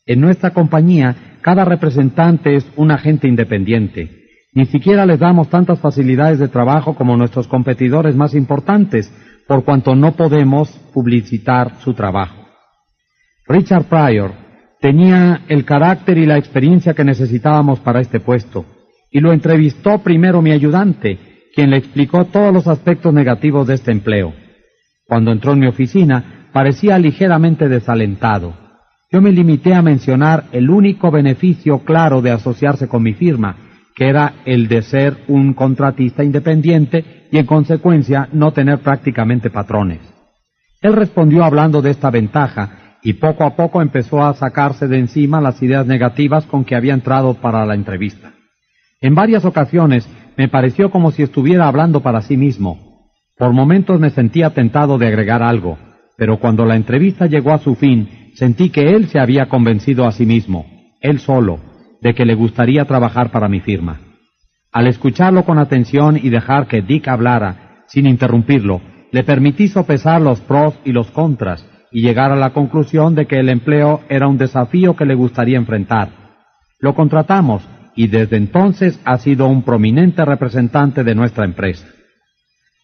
En 0.06 0.20
nuestra 0.20 0.50
compañía, 0.50 1.38
cada 1.40 1.64
representante 1.64 2.56
es 2.56 2.66
un 2.76 2.90
agente 2.90 3.28
independiente. 3.28 4.22
Ni 4.54 4.66
siquiera 4.66 5.06
les 5.06 5.18
damos 5.18 5.48
tantas 5.48 5.80
facilidades 5.80 6.38
de 6.38 6.48
trabajo 6.48 6.94
como 6.94 7.16
nuestros 7.16 7.48
competidores 7.48 8.14
más 8.14 8.34
importantes, 8.34 9.12
por 9.46 9.64
cuanto 9.64 9.94
no 9.94 10.12
podemos 10.12 10.70
publicitar 10.92 11.76
su 11.80 11.94
trabajo. 11.94 12.46
Richard 13.46 13.84
Pryor 13.84 14.32
tenía 14.80 15.42
el 15.48 15.64
carácter 15.64 16.18
y 16.18 16.26
la 16.26 16.38
experiencia 16.38 16.94
que 16.94 17.04
necesitábamos 17.04 17.80
para 17.80 18.00
este 18.00 18.20
puesto, 18.20 18.64
y 19.10 19.20
lo 19.20 19.32
entrevistó 19.32 19.98
primero 19.98 20.42
mi 20.42 20.50
ayudante, 20.50 21.31
quien 21.54 21.70
le 21.70 21.76
explicó 21.76 22.24
todos 22.26 22.52
los 22.52 22.66
aspectos 22.66 23.12
negativos 23.12 23.66
de 23.66 23.74
este 23.74 23.92
empleo. 23.92 24.32
Cuando 25.06 25.32
entró 25.32 25.52
en 25.52 25.60
mi 25.60 25.66
oficina, 25.66 26.48
parecía 26.52 26.98
ligeramente 26.98 27.68
desalentado. 27.68 28.54
Yo 29.10 29.20
me 29.20 29.32
limité 29.32 29.74
a 29.74 29.82
mencionar 29.82 30.44
el 30.52 30.70
único 30.70 31.10
beneficio 31.10 31.80
claro 31.80 32.22
de 32.22 32.30
asociarse 32.30 32.88
con 32.88 33.02
mi 33.02 33.12
firma, 33.12 33.56
que 33.94 34.08
era 34.08 34.34
el 34.46 34.68
de 34.68 34.82
ser 34.82 35.18
un 35.28 35.52
contratista 35.52 36.24
independiente 36.24 37.28
y 37.30 37.38
en 37.38 37.46
consecuencia 37.46 38.28
no 38.32 38.52
tener 38.52 38.78
prácticamente 38.78 39.50
patrones. 39.50 40.00
Él 40.80 40.94
respondió 40.94 41.44
hablando 41.44 41.82
de 41.82 41.90
esta 41.90 42.10
ventaja 42.10 42.96
y 43.02 43.14
poco 43.14 43.44
a 43.44 43.54
poco 43.54 43.82
empezó 43.82 44.24
a 44.24 44.34
sacarse 44.34 44.88
de 44.88 44.98
encima 44.98 45.40
las 45.40 45.62
ideas 45.62 45.86
negativas 45.86 46.46
con 46.46 46.64
que 46.64 46.74
había 46.74 46.94
entrado 46.94 47.34
para 47.34 47.66
la 47.66 47.74
entrevista. 47.74 48.32
En 49.00 49.14
varias 49.14 49.44
ocasiones 49.44 50.08
me 50.36 50.48
pareció 50.48 50.90
como 50.90 51.10
si 51.10 51.22
estuviera 51.22 51.68
hablando 51.68 52.00
para 52.00 52.22
sí 52.22 52.36
mismo. 52.36 53.10
Por 53.36 53.52
momentos 53.52 54.00
me 54.00 54.10
sentía 54.10 54.50
tentado 54.50 54.98
de 54.98 55.06
agregar 55.06 55.42
algo, 55.42 55.78
pero 56.16 56.38
cuando 56.38 56.64
la 56.64 56.76
entrevista 56.76 57.26
llegó 57.26 57.52
a 57.52 57.58
su 57.58 57.74
fin, 57.74 58.30
sentí 58.34 58.70
que 58.70 58.90
él 58.90 59.08
se 59.08 59.18
había 59.18 59.48
convencido 59.48 60.06
a 60.06 60.12
sí 60.12 60.26
mismo, 60.26 60.66
él 61.00 61.18
solo, 61.18 61.58
de 62.00 62.14
que 62.14 62.24
le 62.24 62.34
gustaría 62.34 62.84
trabajar 62.84 63.30
para 63.30 63.48
mi 63.48 63.60
firma. 63.60 64.00
Al 64.72 64.86
escucharlo 64.86 65.44
con 65.44 65.58
atención 65.58 66.16
y 66.16 66.30
dejar 66.30 66.66
que 66.66 66.82
Dick 66.82 67.08
hablara, 67.08 67.84
sin 67.86 68.06
interrumpirlo, 68.06 68.80
le 69.10 69.24
permití 69.24 69.68
sopesar 69.68 70.20
los 70.20 70.40
pros 70.40 70.78
y 70.84 70.92
los 70.92 71.10
contras 71.10 71.68
y 71.90 72.00
llegar 72.00 72.32
a 72.32 72.36
la 72.36 72.50
conclusión 72.50 73.14
de 73.14 73.26
que 73.26 73.38
el 73.38 73.50
empleo 73.50 74.00
era 74.08 74.26
un 74.26 74.38
desafío 74.38 74.96
que 74.96 75.04
le 75.04 75.14
gustaría 75.14 75.58
enfrentar. 75.58 76.08
Lo 76.80 76.94
contratamos 76.94 77.68
y 77.94 78.08
desde 78.08 78.36
entonces 78.36 79.00
ha 79.04 79.18
sido 79.18 79.46
un 79.46 79.62
prominente 79.62 80.24
representante 80.24 81.04
de 81.04 81.14
nuestra 81.14 81.44
empresa. 81.44 81.86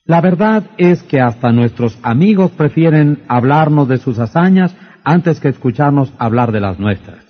La 0.05 0.21
verdad 0.21 0.71
es 0.78 1.03
que 1.03 1.21
hasta 1.21 1.53
nuestros 1.53 1.99
amigos 2.03 2.51
prefieren 2.53 3.23
hablarnos 3.28 3.89
de 3.89 3.99
sus 3.99 4.19
hazañas 4.19 4.74
antes 5.05 5.41
que 5.41 5.49
escucharnos 5.49 6.12
hablar 6.19 6.53
de 6.53 6.60
las 6.60 6.78
nuestras. 6.78 7.24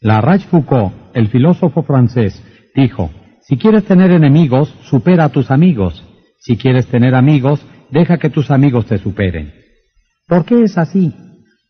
La 0.00 0.20
Foucault, 0.50 0.94
el 1.14 1.28
filósofo 1.28 1.82
francés, 1.82 2.42
dijo, 2.74 3.10
si 3.42 3.56
quieres 3.56 3.84
tener 3.84 4.10
enemigos, 4.10 4.74
supera 4.82 5.24
a 5.24 5.28
tus 5.28 5.50
amigos. 5.50 6.04
Si 6.40 6.56
quieres 6.56 6.86
tener 6.86 7.14
amigos, 7.14 7.64
deja 7.90 8.18
que 8.18 8.30
tus 8.30 8.50
amigos 8.50 8.86
te 8.86 8.98
superen. 8.98 9.52
¿Por 10.26 10.44
qué 10.44 10.62
es 10.62 10.76
así? 10.78 11.14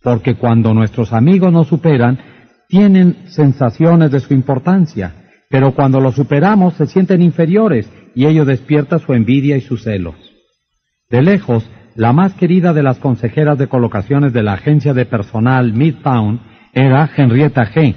Porque 0.02 0.36
cuando 0.36 0.72
nuestros 0.72 1.12
amigos 1.12 1.52
nos 1.52 1.66
superan, 1.66 2.18
tienen 2.68 3.28
sensaciones 3.28 4.10
de 4.10 4.20
su 4.20 4.34
importancia, 4.34 5.14
pero 5.48 5.74
cuando 5.74 6.00
los 6.00 6.14
superamos 6.14 6.74
se 6.74 6.86
sienten 6.86 7.22
inferiores 7.22 7.90
y 8.14 8.26
ello 8.26 8.44
despierta 8.44 8.98
su 8.98 9.12
envidia 9.12 9.56
y 9.56 9.60
sus 9.60 9.82
celos. 9.82 10.16
De 11.08 11.22
lejos, 11.22 11.68
la 11.94 12.12
más 12.12 12.34
querida 12.34 12.72
de 12.72 12.82
las 12.82 12.98
consejeras 12.98 13.58
de 13.58 13.68
colocaciones 13.68 14.32
de 14.32 14.42
la 14.42 14.54
agencia 14.54 14.92
de 14.92 15.06
personal 15.06 15.72
Midtown 15.72 16.40
era 16.72 17.08
Henrietta 17.16 17.70
G., 17.72 17.94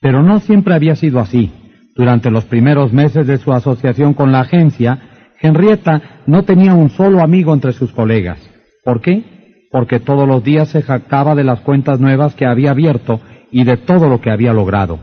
pero 0.00 0.22
no 0.22 0.40
siempre 0.40 0.74
había 0.74 0.96
sido 0.96 1.20
así. 1.20 1.50
Durante 1.94 2.30
los 2.30 2.44
primeros 2.44 2.92
meses 2.92 3.26
de 3.26 3.38
su 3.38 3.52
asociación 3.52 4.14
con 4.14 4.32
la 4.32 4.40
agencia, 4.40 4.98
Henrietta 5.40 6.22
no 6.26 6.44
tenía 6.44 6.74
un 6.74 6.90
solo 6.90 7.20
amigo 7.20 7.52
entre 7.52 7.72
sus 7.72 7.92
colegas. 7.92 8.38
¿Por 8.84 9.00
qué? 9.00 9.24
Porque 9.70 10.00
todos 10.00 10.26
los 10.26 10.42
días 10.44 10.68
se 10.68 10.82
jactaba 10.82 11.34
de 11.34 11.44
las 11.44 11.60
cuentas 11.60 12.00
nuevas 12.00 12.34
que 12.34 12.46
había 12.46 12.72
abierto 12.72 13.20
y 13.52 13.64
de 13.64 13.76
todo 13.76 14.08
lo 14.08 14.20
que 14.20 14.30
había 14.30 14.52
logrado. 14.52 14.98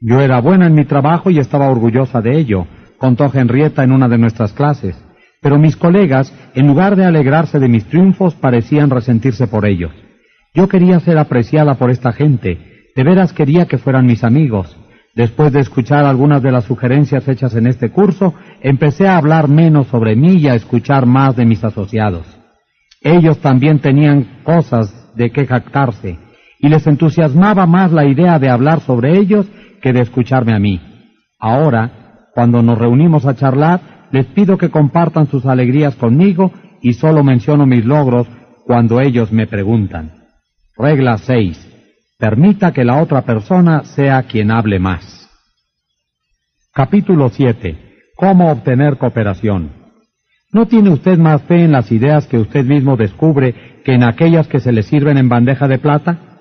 Yo 0.00 0.20
era 0.20 0.40
buena 0.40 0.66
en 0.66 0.74
mi 0.74 0.84
trabajo 0.84 1.30
y 1.30 1.38
estaba 1.38 1.70
orgullosa 1.70 2.20
de 2.20 2.36
ello, 2.36 2.66
contó 2.98 3.30
Henrietta 3.32 3.84
en 3.84 3.92
una 3.92 4.08
de 4.08 4.18
nuestras 4.18 4.52
clases, 4.52 4.96
pero 5.40 5.58
mis 5.58 5.76
colegas, 5.76 6.32
en 6.54 6.66
lugar 6.66 6.96
de 6.96 7.04
alegrarse 7.04 7.58
de 7.58 7.68
mis 7.68 7.84
triunfos, 7.86 8.34
parecían 8.34 8.90
resentirse 8.90 9.46
por 9.46 9.64
ellos. 9.64 9.92
Yo 10.54 10.68
quería 10.68 11.00
ser 11.00 11.18
apreciada 11.18 11.74
por 11.74 11.90
esta 11.90 12.12
gente, 12.12 12.88
de 12.94 13.04
veras 13.04 13.32
quería 13.32 13.66
que 13.66 13.78
fueran 13.78 14.06
mis 14.06 14.22
amigos. 14.22 14.76
Después 15.14 15.52
de 15.52 15.60
escuchar 15.60 16.04
algunas 16.04 16.42
de 16.42 16.52
las 16.52 16.64
sugerencias 16.64 17.26
hechas 17.28 17.54
en 17.54 17.66
este 17.66 17.90
curso, 17.90 18.34
empecé 18.60 19.08
a 19.08 19.16
hablar 19.16 19.48
menos 19.48 19.86
sobre 19.88 20.16
mí 20.16 20.36
y 20.36 20.48
a 20.48 20.54
escuchar 20.54 21.06
más 21.06 21.36
de 21.36 21.44
mis 21.44 21.62
asociados. 21.64 22.26
Ellos 23.00 23.38
también 23.38 23.80
tenían 23.80 24.42
cosas 24.42 25.12
de 25.14 25.30
que 25.30 25.46
jactarse, 25.46 26.18
y 26.62 26.68
les 26.68 26.86
entusiasmaba 26.86 27.66
más 27.66 27.90
la 27.92 28.06
idea 28.06 28.38
de 28.38 28.48
hablar 28.48 28.80
sobre 28.80 29.18
ellos 29.18 29.46
que 29.82 29.92
de 29.92 30.00
escucharme 30.00 30.54
a 30.54 30.60
mí. 30.60 30.80
Ahora, 31.38 32.28
cuando 32.34 32.62
nos 32.62 32.78
reunimos 32.78 33.26
a 33.26 33.34
charlar, 33.34 34.06
les 34.12 34.26
pido 34.26 34.56
que 34.56 34.70
compartan 34.70 35.26
sus 35.26 35.44
alegrías 35.44 35.96
conmigo 35.96 36.52
y 36.80 36.94
solo 36.94 37.24
menciono 37.24 37.66
mis 37.66 37.84
logros 37.84 38.28
cuando 38.64 39.00
ellos 39.00 39.32
me 39.32 39.48
preguntan. 39.48 40.12
Regla 40.76 41.18
6. 41.18 41.68
Permita 42.16 42.72
que 42.72 42.84
la 42.84 43.02
otra 43.02 43.22
persona 43.22 43.82
sea 43.82 44.22
quien 44.22 44.52
hable 44.52 44.78
más. 44.78 45.28
Capítulo 46.72 47.28
7. 47.28 47.76
¿Cómo 48.14 48.52
obtener 48.52 48.98
cooperación? 48.98 49.72
¿No 50.52 50.66
tiene 50.66 50.90
usted 50.90 51.18
más 51.18 51.42
fe 51.42 51.64
en 51.64 51.72
las 51.72 51.90
ideas 51.90 52.28
que 52.28 52.38
usted 52.38 52.64
mismo 52.64 52.96
descubre 52.96 53.82
que 53.84 53.94
en 53.94 54.04
aquellas 54.04 54.46
que 54.46 54.60
se 54.60 54.70
le 54.70 54.84
sirven 54.84 55.18
en 55.18 55.28
bandeja 55.28 55.66
de 55.66 55.78
plata? 55.78 56.31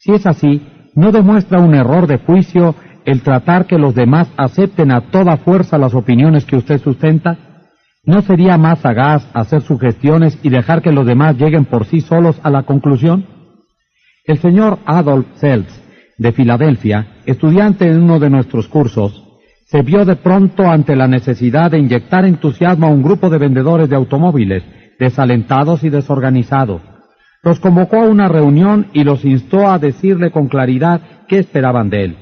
Si 0.00 0.12
es 0.12 0.26
así, 0.26 0.62
no 0.94 1.12
demuestra 1.12 1.60
un 1.60 1.74
error 1.74 2.06
de 2.06 2.16
juicio 2.16 2.74
el 3.04 3.20
tratar 3.20 3.66
que 3.66 3.78
los 3.78 3.94
demás 3.94 4.28
acepten 4.38 4.90
a 4.90 5.10
toda 5.10 5.36
fuerza 5.36 5.76
las 5.76 5.94
opiniones 5.94 6.46
que 6.46 6.56
usted 6.56 6.80
sustenta? 6.80 7.36
¿No 8.04 8.22
sería 8.22 8.56
más 8.56 8.78
sagaz 8.78 9.28
hacer 9.34 9.60
sugestiones 9.60 10.38
y 10.42 10.48
dejar 10.48 10.80
que 10.80 10.90
los 10.90 11.06
demás 11.06 11.36
lleguen 11.36 11.66
por 11.66 11.84
sí 11.84 12.00
solos 12.00 12.40
a 12.42 12.48
la 12.48 12.62
conclusión? 12.62 13.26
El 14.24 14.38
señor 14.38 14.78
Adolf 14.86 15.26
Seltz, 15.34 15.82
de 16.16 16.32
Filadelfia, 16.32 17.06
estudiante 17.26 17.86
en 17.86 18.02
uno 18.02 18.18
de 18.18 18.30
nuestros 18.30 18.68
cursos, 18.68 19.22
se 19.66 19.82
vio 19.82 20.06
de 20.06 20.16
pronto 20.16 20.66
ante 20.66 20.96
la 20.96 21.08
necesidad 21.08 21.70
de 21.72 21.78
inyectar 21.78 22.24
entusiasmo 22.24 22.86
a 22.86 22.90
un 22.90 23.02
grupo 23.02 23.28
de 23.28 23.36
vendedores 23.36 23.90
de 23.90 23.96
automóviles, 23.96 24.64
desalentados 24.98 25.84
y 25.84 25.90
desorganizados. 25.90 26.80
Los 27.42 27.60
convocó 27.60 27.96
a 27.96 28.08
una 28.08 28.28
reunión 28.28 28.88
y 28.92 29.04
los 29.04 29.24
instó 29.24 29.68
a 29.70 29.78
decirle 29.78 30.30
con 30.30 30.48
claridad 30.48 31.00
qué 31.28 31.38
esperaban 31.38 31.90
de 31.90 32.04
él. 32.04 32.16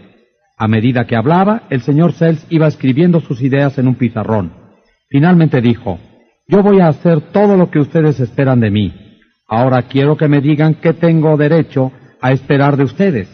A 0.57 0.69
medida 0.69 1.07
que 1.07 1.17
hablaba, 1.17 1.63
el 1.71 1.83
señor 1.83 2.13
Sells 2.13 2.47
iba 2.51 2.67
escribiendo 2.67 3.21
sus 3.21 3.43
ideas 3.43 3.79
en 3.79 3.89
un 3.89 3.95
pizarrón. 3.95 4.53
Finalmente 5.09 5.61
dijo, 5.61 5.99
yo 6.47 6.63
voy 6.63 6.81
a 6.81 6.89
hacer 6.89 7.21
todo 7.33 7.57
lo 7.57 7.71
que 7.71 7.81
ustedes 7.81 8.21
esperan 8.21 8.61
de 8.61 8.71
mí. 8.71 9.21
Ahora 9.49 9.83
quiero 9.83 10.17
que 10.17 10.29
me 10.29 10.41
digan 10.41 10.75
qué 10.75 10.93
tengo 10.93 11.37
derecho 11.37 11.93
a 12.21 12.33
esperar 12.33 12.77
de 12.77 12.85
ustedes. 12.85 13.29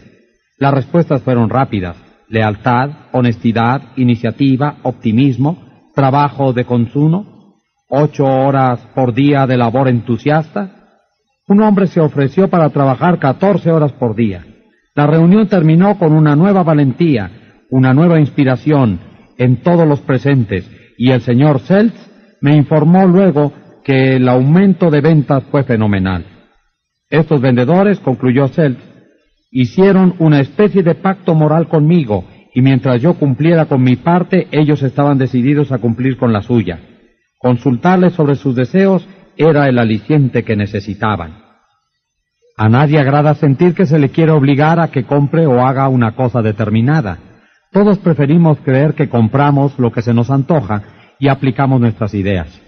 Las 0.58 0.74
respuestas 0.74 1.22
fueron 1.22 1.50
rápidas 1.50 1.96
lealtad, 2.28 2.90
honestidad, 3.12 3.82
iniciativa, 3.96 4.76
optimismo, 4.82 5.90
trabajo 5.94 6.52
de 6.52 6.64
consumo, 6.64 7.60
ocho 7.88 8.24
horas 8.24 8.80
por 8.94 9.14
día 9.14 9.46
de 9.46 9.56
labor 9.56 9.88
entusiasta. 9.88 10.83
Un 11.46 11.60
hombre 11.60 11.86
se 11.88 12.00
ofreció 12.00 12.48
para 12.48 12.70
trabajar 12.70 13.18
catorce 13.18 13.70
horas 13.70 13.92
por 13.92 14.16
día. 14.16 14.46
La 14.94 15.06
reunión 15.06 15.46
terminó 15.46 15.98
con 15.98 16.14
una 16.14 16.34
nueva 16.34 16.62
valentía, 16.62 17.30
una 17.70 17.92
nueva 17.92 18.18
inspiración 18.18 18.98
en 19.36 19.56
todos 19.56 19.86
los 19.86 20.00
presentes 20.00 20.70
y 20.96 21.10
el 21.10 21.20
señor 21.20 21.60
Seltz 21.60 21.98
me 22.40 22.56
informó 22.56 23.06
luego 23.06 23.52
que 23.84 24.16
el 24.16 24.28
aumento 24.28 24.90
de 24.90 25.02
ventas 25.02 25.42
fue 25.50 25.64
fenomenal. 25.64 26.24
Estos 27.10 27.42
vendedores, 27.42 28.00
concluyó 28.00 28.48
Seltz, 28.48 28.82
hicieron 29.50 30.14
una 30.20 30.40
especie 30.40 30.82
de 30.82 30.94
pacto 30.94 31.34
moral 31.34 31.68
conmigo 31.68 32.24
y 32.54 32.62
mientras 32.62 33.02
yo 33.02 33.14
cumpliera 33.14 33.66
con 33.66 33.82
mi 33.82 33.96
parte, 33.96 34.48
ellos 34.50 34.82
estaban 34.82 35.18
decididos 35.18 35.72
a 35.72 35.78
cumplir 35.78 36.16
con 36.16 36.32
la 36.32 36.40
suya. 36.40 36.80
Consultarles 37.38 38.14
sobre 38.14 38.36
sus 38.36 38.54
deseos 38.54 39.06
era 39.36 39.68
el 39.68 39.78
aliciente 39.78 40.44
que 40.44 40.56
necesitaban. 40.56 41.42
A 42.56 42.68
nadie 42.68 43.00
agrada 43.00 43.34
sentir 43.34 43.74
que 43.74 43.86
se 43.86 43.98
le 43.98 44.10
quiere 44.10 44.30
obligar 44.30 44.78
a 44.78 44.88
que 44.88 45.04
compre 45.04 45.46
o 45.46 45.66
haga 45.66 45.88
una 45.88 46.12
cosa 46.12 46.40
determinada. 46.40 47.18
Todos 47.72 47.98
preferimos 47.98 48.58
creer 48.60 48.94
que 48.94 49.08
compramos 49.08 49.76
lo 49.78 49.90
que 49.90 50.02
se 50.02 50.14
nos 50.14 50.30
antoja 50.30 50.82
y 51.18 51.28
aplicamos 51.28 51.80
nuestras 51.80 52.14
ideas. 52.14 52.60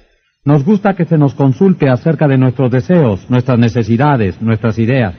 Nos 0.44 0.65
gusta 0.65 0.94
que 0.94 1.04
se 1.04 1.18
nos 1.18 1.34
consulte 1.34 1.88
acerca 1.88 2.26
de 2.26 2.38
nuestros 2.38 2.70
deseos, 2.70 3.31
nuestras 3.31 3.58
necesidades, 3.58 4.40
nuestras 4.42 4.78
ideas. 4.78 5.15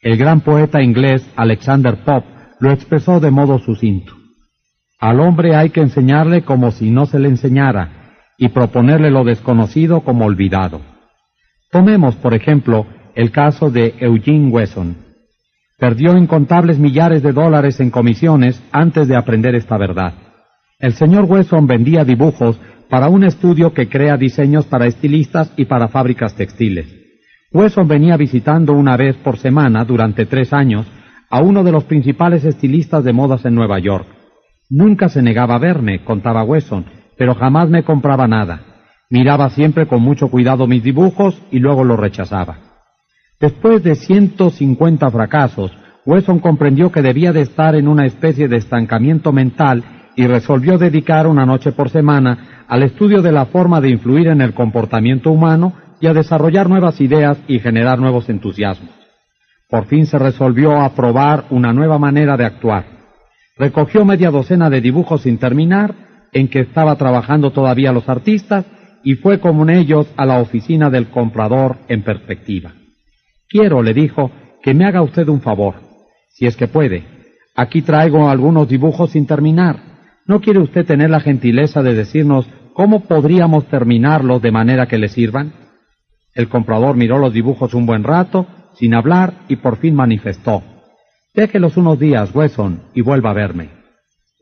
El 0.00 0.16
gran 0.16 0.40
poeta 0.40 0.82
inglés 0.82 1.24
Alexander 1.36 1.96
Pope 2.04 2.26
lo 2.58 2.72
expresó 2.72 3.20
de 3.20 3.30
modo 3.30 3.60
sucinto. 3.60 4.14
Al 4.98 5.20
hombre 5.20 5.54
hay 5.54 5.70
que 5.70 5.80
enseñarle 5.80 6.42
como 6.42 6.72
si 6.72 6.90
no 6.90 7.06
se 7.06 7.20
le 7.20 7.28
enseñara 7.28 8.01
y 8.42 8.48
proponerle 8.48 9.12
lo 9.12 9.22
desconocido 9.22 10.00
como 10.00 10.24
olvidado. 10.24 10.80
Tomemos, 11.70 12.16
por 12.16 12.34
ejemplo, 12.34 12.88
el 13.14 13.30
caso 13.30 13.70
de 13.70 13.94
Eugene 14.00 14.50
Wesson. 14.50 14.96
Perdió 15.78 16.16
incontables 16.16 16.76
millares 16.80 17.22
de 17.22 17.30
dólares 17.30 17.78
en 17.78 17.92
comisiones 17.92 18.60
antes 18.72 19.06
de 19.06 19.14
aprender 19.14 19.54
esta 19.54 19.78
verdad. 19.78 20.14
El 20.80 20.94
señor 20.94 21.26
Wesson 21.26 21.68
vendía 21.68 22.04
dibujos 22.04 22.58
para 22.90 23.08
un 23.08 23.22
estudio 23.22 23.72
que 23.72 23.88
crea 23.88 24.16
diseños 24.16 24.66
para 24.66 24.86
estilistas 24.86 25.52
y 25.56 25.66
para 25.66 25.86
fábricas 25.86 26.34
textiles. 26.34 26.92
Wesson 27.52 27.86
venía 27.86 28.16
visitando 28.16 28.72
una 28.72 28.96
vez 28.96 29.14
por 29.18 29.38
semana 29.38 29.84
durante 29.84 30.26
tres 30.26 30.52
años 30.52 30.84
a 31.30 31.40
uno 31.40 31.62
de 31.62 31.70
los 31.70 31.84
principales 31.84 32.44
estilistas 32.44 33.04
de 33.04 33.12
modas 33.12 33.44
en 33.44 33.54
Nueva 33.54 33.78
York. 33.78 34.08
Nunca 34.68 35.08
se 35.08 35.22
negaba 35.22 35.54
a 35.54 35.60
verme, 35.60 36.02
contaba 36.02 36.42
Wesson, 36.42 37.01
pero 37.22 37.36
jamás 37.36 37.68
me 37.68 37.84
compraba 37.84 38.26
nada. 38.26 38.62
Miraba 39.08 39.48
siempre 39.50 39.86
con 39.86 40.02
mucho 40.02 40.26
cuidado 40.26 40.66
mis 40.66 40.82
dibujos 40.82 41.40
y 41.52 41.60
luego 41.60 41.84
los 41.84 41.96
rechazaba. 41.96 42.56
Después 43.38 43.84
de 43.84 43.94
150 43.94 45.08
fracasos, 45.08 45.70
Wesson 46.04 46.40
comprendió 46.40 46.90
que 46.90 47.00
debía 47.00 47.32
de 47.32 47.42
estar 47.42 47.76
en 47.76 47.86
una 47.86 48.06
especie 48.06 48.48
de 48.48 48.56
estancamiento 48.56 49.30
mental 49.30 49.84
y 50.16 50.26
resolvió 50.26 50.78
dedicar 50.78 51.28
una 51.28 51.46
noche 51.46 51.70
por 51.70 51.90
semana 51.90 52.64
al 52.66 52.82
estudio 52.82 53.22
de 53.22 53.30
la 53.30 53.46
forma 53.46 53.80
de 53.80 53.90
influir 53.90 54.26
en 54.26 54.40
el 54.40 54.52
comportamiento 54.52 55.30
humano 55.30 55.74
y 56.00 56.08
a 56.08 56.14
desarrollar 56.14 56.68
nuevas 56.68 57.00
ideas 57.00 57.38
y 57.46 57.60
generar 57.60 58.00
nuevos 58.00 58.28
entusiasmos. 58.28 58.90
Por 59.70 59.86
fin 59.86 60.06
se 60.06 60.18
resolvió 60.18 60.80
a 60.80 60.92
probar 60.92 61.44
una 61.50 61.72
nueva 61.72 62.00
manera 62.00 62.36
de 62.36 62.46
actuar. 62.46 62.84
Recogió 63.56 64.04
media 64.04 64.32
docena 64.32 64.68
de 64.70 64.80
dibujos 64.80 65.22
sin 65.22 65.38
terminar, 65.38 66.10
en 66.32 66.48
que 66.48 66.60
estaba 66.60 66.96
trabajando 66.96 67.50
todavía 67.52 67.92
los 67.92 68.08
artistas, 68.08 68.64
y 69.04 69.14
fue 69.14 69.40
con 69.40 69.68
ellos 69.68 70.06
a 70.16 70.24
la 70.24 70.38
oficina 70.40 70.88
del 70.90 71.08
comprador 71.08 71.76
en 71.88 72.02
perspectiva. 72.02 72.72
Quiero, 73.48 73.82
le 73.82 73.92
dijo, 73.92 74.30
que 74.62 74.74
me 74.74 74.84
haga 74.84 75.02
usted 75.02 75.28
un 75.28 75.40
favor, 75.40 75.74
si 76.30 76.46
es 76.46 76.56
que 76.56 76.68
puede. 76.68 77.04
Aquí 77.54 77.82
traigo 77.82 78.30
algunos 78.30 78.68
dibujos 78.68 79.10
sin 79.10 79.26
terminar. 79.26 79.76
¿No 80.26 80.40
quiere 80.40 80.60
usted 80.60 80.86
tener 80.86 81.10
la 81.10 81.20
gentileza 81.20 81.82
de 81.82 81.94
decirnos 81.94 82.48
cómo 82.72 83.00
podríamos 83.00 83.66
terminarlos 83.66 84.40
de 84.40 84.52
manera 84.52 84.86
que 84.86 84.98
le 84.98 85.08
sirvan? 85.08 85.52
El 86.34 86.48
comprador 86.48 86.96
miró 86.96 87.18
los 87.18 87.32
dibujos 87.32 87.74
un 87.74 87.84
buen 87.84 88.04
rato, 88.04 88.46
sin 88.74 88.94
hablar, 88.94 89.34
y 89.48 89.56
por 89.56 89.76
fin 89.76 89.94
manifestó. 89.94 90.62
Déjelos 91.34 91.76
unos 91.76 91.98
días, 91.98 92.34
Wesson, 92.34 92.84
y 92.94 93.02
vuelva 93.02 93.30
a 93.30 93.34
verme. 93.34 93.81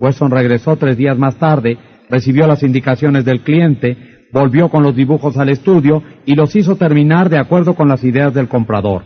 Wesson 0.00 0.30
regresó 0.30 0.76
tres 0.76 0.96
días 0.96 1.18
más 1.18 1.36
tarde, 1.36 1.78
recibió 2.08 2.46
las 2.46 2.62
indicaciones 2.62 3.26
del 3.26 3.42
cliente, 3.42 4.26
volvió 4.32 4.70
con 4.70 4.82
los 4.82 4.96
dibujos 4.96 5.36
al 5.36 5.50
estudio 5.50 6.02
y 6.24 6.34
los 6.34 6.56
hizo 6.56 6.76
terminar 6.76 7.28
de 7.28 7.38
acuerdo 7.38 7.74
con 7.74 7.88
las 7.88 8.02
ideas 8.02 8.32
del 8.32 8.48
comprador. 8.48 9.02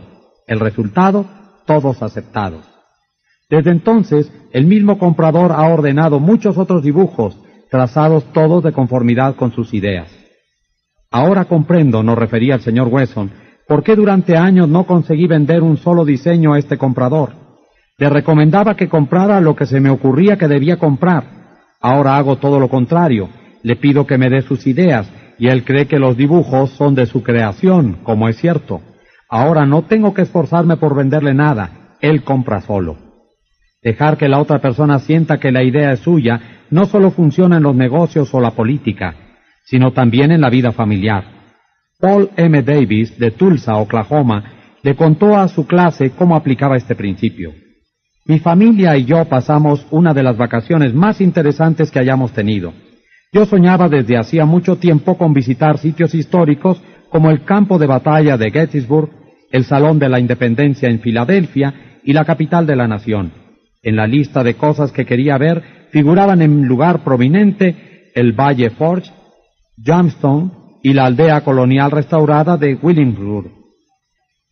El 0.47 0.59
resultado, 0.59 1.25
todos 1.65 2.01
aceptados. 2.01 2.65
Desde 3.49 3.71
entonces, 3.71 4.31
el 4.53 4.65
mismo 4.65 4.97
comprador 4.97 5.51
ha 5.51 5.67
ordenado 5.67 6.19
muchos 6.19 6.57
otros 6.57 6.81
dibujos, 6.81 7.37
trazados 7.69 8.23
todos 8.31 8.63
de 8.63 8.71
conformidad 8.71 9.35
con 9.35 9.51
sus 9.51 9.73
ideas. 9.73 10.09
Ahora 11.11 11.45
comprendo, 11.45 12.03
nos 12.03 12.17
refería 12.17 12.55
el 12.55 12.61
señor 12.61 12.87
Wesson, 12.87 13.31
por 13.67 13.83
qué 13.83 13.95
durante 13.95 14.37
años 14.37 14.69
no 14.69 14.85
conseguí 14.85 15.27
vender 15.27 15.61
un 15.61 15.77
solo 15.77 16.05
diseño 16.05 16.53
a 16.53 16.59
este 16.59 16.77
comprador. 16.77 17.44
Le 17.97 18.09
recomendaba 18.09 18.75
que 18.75 18.89
comprara 18.89 19.39
lo 19.39 19.55
que 19.55 19.65
se 19.65 19.79
me 19.79 19.89
ocurría 19.89 20.37
que 20.37 20.49
debía 20.49 20.77
comprar. 20.77 21.23
Ahora 21.79 22.17
hago 22.17 22.37
todo 22.37 22.59
lo 22.59 22.67
contrario. 22.67 23.29
Le 23.63 23.77
pido 23.77 24.05
que 24.05 24.17
me 24.17 24.29
dé 24.29 24.41
sus 24.41 24.67
ideas 24.67 25.09
y 25.39 25.47
él 25.47 25.63
cree 25.63 25.87
que 25.87 25.99
los 25.99 26.17
dibujos 26.17 26.71
son 26.71 26.93
de 26.93 27.05
su 27.05 27.23
creación, 27.23 27.99
como 28.03 28.27
es 28.27 28.37
cierto. 28.37 28.81
Ahora 29.29 29.65
no 29.65 29.83
tengo 29.83 30.13
que 30.13 30.23
esforzarme 30.23 30.75
por 30.75 30.93
venderle 30.93 31.33
nada. 31.33 31.95
Él 32.01 32.23
compra 32.23 32.61
solo. 32.61 32.97
Dejar 33.81 34.17
que 34.17 34.27
la 34.27 34.39
otra 34.39 34.59
persona 34.59 34.99
sienta 34.99 35.39
que 35.39 35.51
la 35.51 35.63
idea 35.63 35.93
es 35.93 36.01
suya 36.01 36.41
no 36.69 36.85
solo 36.85 37.11
funciona 37.11 37.57
en 37.57 37.63
los 37.63 37.75
negocios 37.75 38.33
o 38.33 38.41
la 38.41 38.51
política, 38.51 39.15
sino 39.63 39.93
también 39.93 40.31
en 40.31 40.41
la 40.41 40.49
vida 40.49 40.71
familiar. 40.71 41.23
Paul 41.99 42.29
M. 42.35 42.61
Davis, 42.61 43.17
de 43.17 43.31
Tulsa, 43.31 43.77
Oklahoma, 43.77 44.43
le 44.83 44.95
contó 44.95 45.37
a 45.37 45.47
su 45.47 45.65
clase 45.65 46.11
cómo 46.11 46.35
aplicaba 46.35 46.75
este 46.75 46.95
principio. 46.95 47.53
Mi 48.27 48.39
familia 48.39 48.97
y 48.97 49.05
yo 49.05 49.23
pasamos 49.25 49.85
una 49.91 50.11
de 50.11 50.23
las 50.23 50.35
vacaciones 50.35 50.95
más 50.95 51.21
interesantes 51.21 51.91
que 51.91 51.99
hayamos 51.99 52.31
tenido. 52.33 52.73
Yo 53.31 53.45
soñaba 53.45 53.87
desde 53.87 54.17
hacía 54.17 54.45
mucho 54.45 54.77
tiempo 54.77 55.15
con 55.15 55.31
visitar 55.31 55.77
sitios 55.77 56.15
históricos 56.15 56.81
como 57.09 57.29
el 57.29 57.43
campo 57.43 57.77
de 57.77 57.85
batalla 57.85 58.35
de 58.35 58.49
Gettysburg, 58.49 59.11
el 59.51 59.63
Salón 59.65 59.99
de 59.99 60.09
la 60.09 60.19
Independencia 60.19 60.89
en 60.89 61.01
Filadelfia 61.01 61.99
y 62.03 62.13
la 62.13 62.25
capital 62.25 62.65
de 62.65 62.75
la 62.75 62.87
nación. 62.87 63.31
En 63.83 63.95
la 63.95 64.07
lista 64.07 64.43
de 64.43 64.55
cosas 64.55 64.91
que 64.91 65.05
quería 65.05 65.37
ver 65.37 65.61
figuraban 65.91 66.41
en 66.41 66.65
lugar 66.65 67.03
prominente 67.03 68.09
el 68.15 68.33
Valle 68.33 68.71
Forge, 68.71 69.11
Jamestown 69.77 70.79
y 70.81 70.93
la 70.93 71.05
aldea 71.05 71.41
colonial 71.41 71.91
restaurada 71.91 72.57
de 72.57 72.73
Williamsburg. 72.81 73.51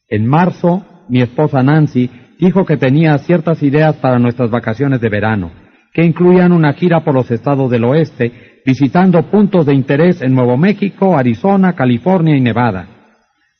En 0.08 0.28
marzo, 0.28 0.86
mi 1.10 1.22
esposa 1.22 1.64
Nancy 1.64 2.10
dijo 2.44 2.66
que 2.66 2.76
tenía 2.76 3.18
ciertas 3.20 3.64
ideas 3.64 3.96
para 3.96 4.20
nuestras 4.20 4.50
vacaciones 4.50 5.00
de 5.00 5.08
verano, 5.08 5.52
que 5.94 6.04
incluían 6.04 6.52
una 6.52 6.74
gira 6.74 7.02
por 7.02 7.14
los 7.14 7.32
estados 7.32 7.72
del 7.72 7.86
oeste, 7.86 8.62
visitando 8.66 9.24
puntos 9.30 9.66
de 9.66 9.74
interés 9.74 10.22
en 10.22 10.36
Nuevo 10.36 10.58
México, 10.58 11.18
Arizona, 11.18 11.74
California 11.74 12.36
y 12.36 12.42
Nevada. 12.42 12.88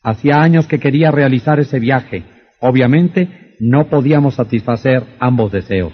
Hacía 0.04 0.42
años 0.42 0.68
que 0.68 0.80
quería 0.80 1.12
realizar 1.12 1.62
ese 1.62 1.80
viaje. 1.80 2.26
Obviamente, 2.60 3.56
no 3.62 3.86
podíamos 3.86 4.36
satisfacer 4.36 5.04
ambos 5.20 5.54
deseos. 5.54 5.94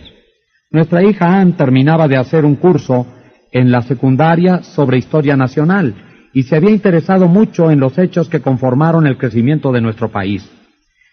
Nuestra 0.72 1.04
hija 1.04 1.40
Ann 1.40 1.54
terminaba 1.54 2.08
de 2.08 2.18
hacer 2.18 2.44
un 2.44 2.56
curso 2.56 3.06
en 3.52 3.72
la 3.72 3.84
secundaria 3.84 4.64
sobre 4.64 4.98
historia 4.98 5.36
nacional 5.36 5.94
y 6.34 6.44
se 6.44 6.56
había 6.56 6.72
interesado 6.72 7.28
mucho 7.28 7.70
en 7.70 7.80
los 7.80 8.00
hechos 8.00 8.30
que 8.30 8.42
conformaron 8.42 9.06
el 9.06 9.18
crecimiento 9.18 9.72
de 9.72 9.82
nuestro 9.82 10.10
país. 10.10 10.50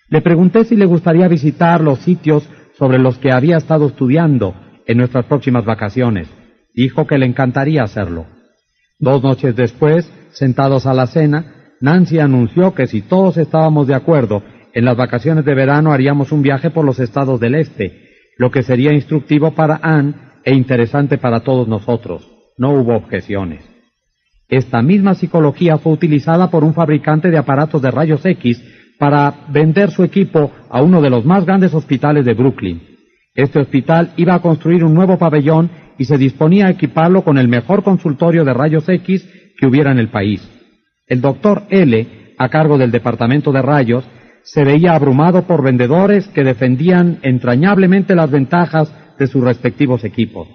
Le 0.09 0.21
pregunté 0.21 0.65
si 0.65 0.77
le 0.77 0.87
gustaría 0.87 1.27
visitar 1.29 1.81
los 1.81 1.99
sitios 2.01 2.49
sobre 2.79 2.99
los 2.99 3.19
que 3.19 3.33
había 3.33 3.57
estado 3.57 3.87
estudiando 3.89 4.55
en 4.87 4.99
nuestras 4.99 5.25
próximas 5.25 5.65
vacaciones. 5.65 6.29
Dijo 6.75 7.07
que 7.07 7.19
le 7.19 7.27
encantaría 7.27 7.83
hacerlo. 7.83 8.27
Dos 8.99 9.23
noches 9.23 9.57
después, 9.57 10.11
sentados 10.31 10.87
a 10.87 10.95
la 10.95 11.07
cena, 11.07 11.73
Nancy 11.81 12.19
anunció 12.19 12.75
que 12.75 12.87
si 12.87 13.03
todos 13.03 13.37
estábamos 13.37 13.87
de 13.87 13.95
acuerdo, 13.95 14.43
en 14.73 14.85
las 14.85 14.97
vacaciones 14.97 15.45
de 15.45 15.55
verano 15.55 15.93
haríamos 15.93 16.33
un 16.33 16.43
viaje 16.43 16.71
por 16.71 16.85
los 16.85 17.01
estados 17.01 17.41
del 17.41 17.55
este, 17.55 18.05
lo 18.39 18.51
que 18.51 18.63
sería 18.63 18.93
instructivo 18.93 19.53
para 19.53 19.81
Anne 19.83 20.15
e 20.45 20.55
interesante 20.55 21.19
para 21.19 21.41
todos 21.41 21.67
nosotros. 21.67 22.31
No 22.59 22.71
hubo 22.73 22.95
objeciones. 22.95 23.63
Esta 24.49 24.81
misma 24.81 25.15
psicología 25.15 25.79
fue 25.79 25.93
utilizada 25.93 26.51
por 26.51 26.63
un 26.63 26.75
fabricante 26.75 27.31
de 27.31 27.39
aparatos 27.39 27.83
de 27.83 27.91
rayos 27.91 28.25
X 28.25 28.63
para 28.99 29.47
vender 29.49 29.91
su 29.91 30.03
equipo 30.03 30.51
a 30.71 30.83
uno 30.83 31.01
de 31.01 31.11
los 31.11 31.25
más 31.25 31.45
grandes 31.45 31.75
hospitales 31.75 32.25
de 32.25 32.35
Brooklyn. 32.35 32.83
Este 33.35 33.59
hospital 33.59 34.13
iba 34.17 34.35
a 34.35 34.41
construir 34.41 34.83
un 34.83 34.95
nuevo 34.95 35.19
pabellón 35.19 35.71
y 35.99 36.05
se 36.05 36.19
disponía 36.19 36.67
a 36.67 36.71
equiparlo 36.71 37.23
con 37.23 37.39
el 37.39 37.49
mejor 37.49 37.83
consultorio 37.83 38.45
de 38.45 38.55
rayos 38.55 38.89
X 38.89 39.29
que 39.59 39.67
hubiera 39.67 39.93
en 39.93 39.99
el 39.99 40.09
país. 40.09 40.49
El 41.07 41.21
doctor 41.21 41.63
L, 41.71 42.35
a 42.39 42.49
cargo 42.49 42.79
del 42.79 42.91
departamento 42.91 43.53
de 43.53 43.63
rayos, 43.63 44.05
se 44.43 44.65
veía 44.65 44.95
abrumado 44.95 45.43
por 45.43 45.63
vendedores 45.63 46.29
que 46.29 46.45
defendían 46.45 47.19
entrañablemente 47.23 48.15
las 48.15 48.31
ventajas 48.31 48.93
de 49.19 49.27
sus 49.27 49.43
respectivos 49.43 50.05
equipos. 50.05 50.49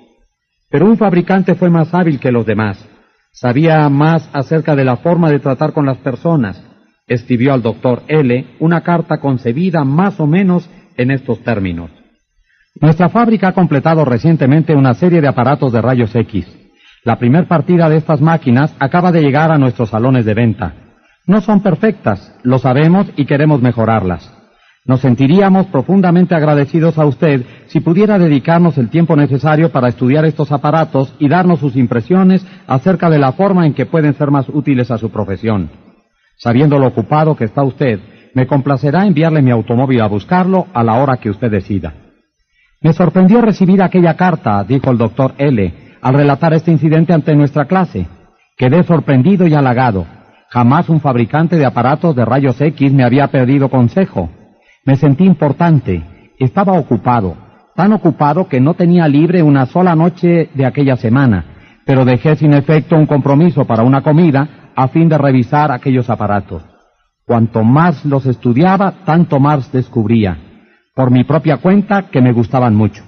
Pero 0.69 0.85
un 0.85 0.97
fabricante 0.97 1.55
fue 1.55 1.69
más 1.69 1.93
hábil 1.93 2.19
que 2.19 2.31
los 2.31 2.45
demás. 2.45 2.87
Sabía 3.33 3.87
más 3.89 4.29
acerca 4.33 4.75
de 4.75 4.85
la 4.85 4.97
forma 4.97 5.29
de 5.29 5.39
tratar 5.39 5.73
con 5.73 5.85
las 5.85 5.97
personas. 5.97 6.63
Escribió 7.11 7.51
al 7.51 7.61
doctor 7.61 8.03
L 8.07 8.55
una 8.59 8.79
carta 8.79 9.17
concebida 9.19 9.83
más 9.83 10.17
o 10.21 10.27
menos 10.27 10.69
en 10.95 11.11
estos 11.11 11.43
términos. 11.43 11.91
Nuestra 12.79 13.09
fábrica 13.09 13.49
ha 13.49 13.53
completado 13.53 14.05
recientemente 14.05 14.73
una 14.73 14.93
serie 14.93 15.19
de 15.19 15.27
aparatos 15.27 15.73
de 15.73 15.81
rayos 15.81 16.15
X. 16.15 16.47
La 17.03 17.19
primer 17.19 17.49
partida 17.49 17.89
de 17.89 17.97
estas 17.97 18.21
máquinas 18.21 18.73
acaba 18.79 19.11
de 19.11 19.21
llegar 19.21 19.51
a 19.51 19.57
nuestros 19.57 19.89
salones 19.89 20.23
de 20.23 20.33
venta. 20.33 20.73
No 21.27 21.41
son 21.41 21.61
perfectas, 21.61 22.33
lo 22.43 22.59
sabemos 22.59 23.07
y 23.17 23.25
queremos 23.25 23.61
mejorarlas. 23.61 24.33
Nos 24.85 25.01
sentiríamos 25.01 25.65
profundamente 25.65 26.33
agradecidos 26.33 26.97
a 26.97 27.05
usted 27.05 27.45
si 27.65 27.81
pudiera 27.81 28.19
dedicarnos 28.19 28.77
el 28.77 28.89
tiempo 28.89 29.17
necesario 29.17 29.69
para 29.69 29.89
estudiar 29.89 30.23
estos 30.23 30.53
aparatos 30.53 31.13
y 31.19 31.27
darnos 31.27 31.59
sus 31.59 31.75
impresiones 31.75 32.47
acerca 32.67 33.09
de 33.09 33.19
la 33.19 33.33
forma 33.33 33.65
en 33.65 33.73
que 33.73 33.85
pueden 33.85 34.13
ser 34.13 34.31
más 34.31 34.47
útiles 34.47 34.91
a 34.91 34.97
su 34.97 35.09
profesión. 35.09 35.80
Sabiendo 36.41 36.79
lo 36.79 36.87
ocupado 36.87 37.35
que 37.35 37.43
está 37.43 37.61
usted, 37.61 37.99
me 38.33 38.47
complacerá 38.47 39.05
enviarle 39.05 39.43
mi 39.43 39.51
automóvil 39.51 40.01
a 40.01 40.07
buscarlo 40.07 40.65
a 40.73 40.83
la 40.83 40.95
hora 40.95 41.17
que 41.17 41.29
usted 41.29 41.51
decida. 41.51 41.93
Me 42.81 42.93
sorprendió 42.93 43.41
recibir 43.41 43.83
aquella 43.83 44.15
carta, 44.15 44.63
dijo 44.63 44.89
el 44.89 44.97
doctor 44.97 45.35
L., 45.37 45.71
al 46.01 46.13
relatar 46.15 46.55
este 46.55 46.71
incidente 46.71 47.13
ante 47.13 47.35
nuestra 47.35 47.65
clase. 47.65 48.07
Quedé 48.57 48.81
sorprendido 48.81 49.45
y 49.45 49.53
halagado. 49.53 50.07
Jamás 50.49 50.89
un 50.89 50.99
fabricante 50.99 51.57
de 51.57 51.65
aparatos 51.65 52.15
de 52.15 52.25
rayos 52.25 52.59
X 52.59 52.91
me 52.91 53.03
había 53.03 53.27
pedido 53.27 53.69
consejo. 53.69 54.31
Me 54.83 54.95
sentí 54.95 55.25
importante. 55.25 56.03
Estaba 56.39 56.73
ocupado. 56.73 57.37
Tan 57.75 57.93
ocupado 57.93 58.47
que 58.47 58.59
no 58.59 58.73
tenía 58.73 59.07
libre 59.07 59.43
una 59.43 59.67
sola 59.67 59.95
noche 59.95 60.49
de 60.55 60.65
aquella 60.65 60.95
semana, 60.95 61.45
pero 61.85 62.03
dejé 62.03 62.35
sin 62.35 62.53
efecto 62.53 62.95
un 62.95 63.05
compromiso 63.05 63.65
para 63.65 63.83
una 63.83 64.01
comida 64.01 64.60
a 64.75 64.87
fin 64.87 65.09
de 65.09 65.17
revisar 65.17 65.71
aquellos 65.71 66.09
aparatos. 66.09 66.63
Cuanto 67.25 67.63
más 67.63 68.03
los 68.05 68.25
estudiaba, 68.25 69.03
tanto 69.05 69.39
más 69.39 69.71
descubría, 69.71 70.37
por 70.95 71.11
mi 71.11 71.23
propia 71.23 71.57
cuenta, 71.57 72.09
que 72.09 72.21
me 72.21 72.33
gustaban 72.33 72.75
mucho. 72.75 73.03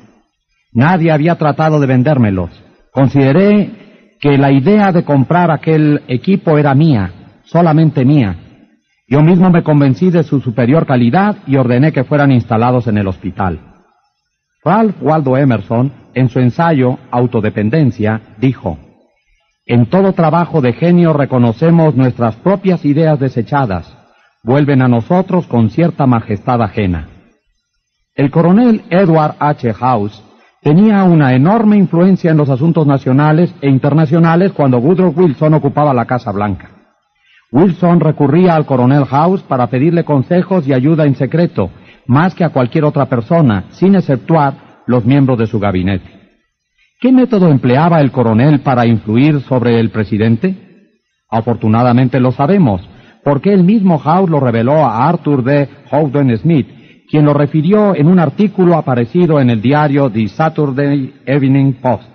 Nadie 0.72 1.12
había 1.12 1.36
tratado 1.36 1.80
de 1.80 1.88
vendérmelos. 1.88 2.50
Consideré 2.92 4.18
que 4.20 4.38
la 4.38 4.52
idea 4.52 4.92
de 4.92 5.04
comprar 5.04 5.52
aquel 5.52 6.02
equipo 6.08 6.58
era 6.58 6.74
mía, 6.74 7.12
solamente 7.44 8.06
mía. 8.06 8.38
Yo 9.08 9.22
mismo 9.22 9.50
me 9.50 9.64
convencí 9.64 10.10
de 10.10 10.24
su 10.24 10.40
superior 10.40 10.86
calidad 10.86 11.38
y 11.46 11.58
ordené 11.58 11.92
que 11.92 12.06
fueran 12.06 12.32
instalados 12.32 12.88
en 12.88 12.98
el 12.98 13.08
hospital. 13.08 13.60
Ralph 14.64 14.96
Waldo 15.02 15.36
Emerson, 15.36 15.92
en 16.14 16.30
su 16.30 16.40
ensayo 16.40 16.98
Autodependencia, 17.12 18.22
dijo, 18.38 18.80
En 19.66 19.86
todo 19.86 20.12
trabajo 20.12 20.60
de 20.60 20.74
genio 20.74 21.14
reconocemos 21.14 21.96
nuestras 21.96 22.36
propias 22.36 22.84
ideas 22.84 23.18
desechadas, 23.18 23.96
vuelven 24.44 24.82
a 24.82 24.90
nosotros 24.90 25.48
con 25.48 25.70
cierta 25.70 26.06
majestad 26.06 26.62
ajena. 26.62 27.08
El 28.14 28.30
coronel 28.30 28.84
Edward 28.90 29.36
H. 29.40 29.74
House 29.74 30.22
tenía 30.62 31.06
una 31.06 31.34
enorme 31.34 31.78
influencia 31.78 32.32
en 32.32 32.38
los 32.38 32.50
asuntos 32.50 32.86
nacionales 32.86 33.56
e 33.62 33.70
internacionales 33.70 34.52
cuando 34.52 34.80
Woodrow 34.80 35.14
Wilson 35.16 35.54
ocupaba 35.54 35.94
la 35.94 36.06
Casa 36.06 36.34
Blanca. 36.34 36.70
Wilson 37.54 38.02
recurría 38.02 38.56
al 38.56 38.66
coronel 38.66 39.06
House 39.06 39.44
para 39.44 39.68
pedirle 39.68 40.04
consejos 40.04 40.68
y 40.68 40.74
ayuda 40.74 41.06
en 41.06 41.16
secreto, 41.16 41.70
más 42.06 42.36
que 42.36 42.44
a 42.44 42.50
cualquier 42.50 42.84
otra 42.84 43.06
persona, 43.06 43.66
sin 43.70 43.96
exceptuar 43.96 44.82
los 44.88 45.06
miembros 45.06 45.38
de 45.38 45.48
su 45.48 45.58
gabinete. 45.58 46.23
¿Qué 47.04 47.12
método 47.12 47.50
empleaba 47.50 48.00
el 48.00 48.14
coronel 48.14 48.62
para 48.62 48.86
influir 48.86 49.42
sobre 49.42 49.78
el 49.78 49.90
presidente? 49.90 50.56
Afortunadamente 51.30 52.18
lo 52.22 52.32
sabemos, 52.32 52.80
porque 53.26 53.52
el 53.52 53.66
mismo 53.66 54.00
House 54.00 54.30
lo 54.30 54.40
reveló 54.40 54.86
a 54.86 55.10
Arthur 55.10 55.44
D. 55.44 55.68
Howden 55.92 56.38
Smith, 56.38 56.66
quien 57.12 57.26
lo 57.26 57.34
refirió 57.34 57.94
en 57.94 58.08
un 58.08 58.20
artículo 58.20 58.78
aparecido 58.78 59.42
en 59.42 59.50
el 59.50 59.62
diario 59.62 60.10
The 60.10 60.30
Saturday 60.30 61.14
Evening 61.26 61.74
Post. 61.74 62.08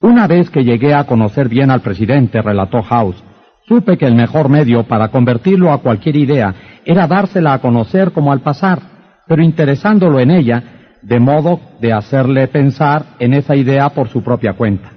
Una 0.00 0.26
vez 0.26 0.48
que 0.48 0.64
llegué 0.64 0.94
a 0.94 1.04
conocer 1.04 1.50
bien 1.50 1.70
al 1.70 1.82
presidente, 1.82 2.40
relató 2.40 2.80
House, 2.82 3.22
Supe 3.68 3.98
que 3.98 4.06
el 4.06 4.14
mejor 4.14 4.48
medio 4.48 4.84
para 4.84 5.08
convertirlo 5.08 5.70
a 5.70 5.82
cualquier 5.82 6.16
idea 6.16 6.54
era 6.86 7.06
dársela 7.06 7.52
a 7.52 7.58
conocer 7.58 8.12
como 8.12 8.32
al 8.32 8.40
pasar, 8.40 8.80
pero 9.28 9.42
interesándolo 9.42 10.18
en 10.18 10.30
ella, 10.30 10.79
de 11.02 11.20
modo 11.20 11.60
de 11.80 11.92
hacerle 11.92 12.48
pensar 12.48 13.04
en 13.18 13.34
esa 13.34 13.56
idea 13.56 13.90
por 13.90 14.08
su 14.08 14.22
propia 14.22 14.54
cuenta. 14.54 14.92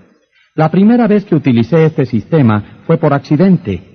La 0.56 0.69
primera 0.69 1.08
vez 1.08 1.26
que 1.26 1.36
utilicé 1.36 1.86
este 1.86 2.06
sistema 2.06 2.82
fue 2.86 2.98
por 2.98 3.14
accidente. 3.14 3.94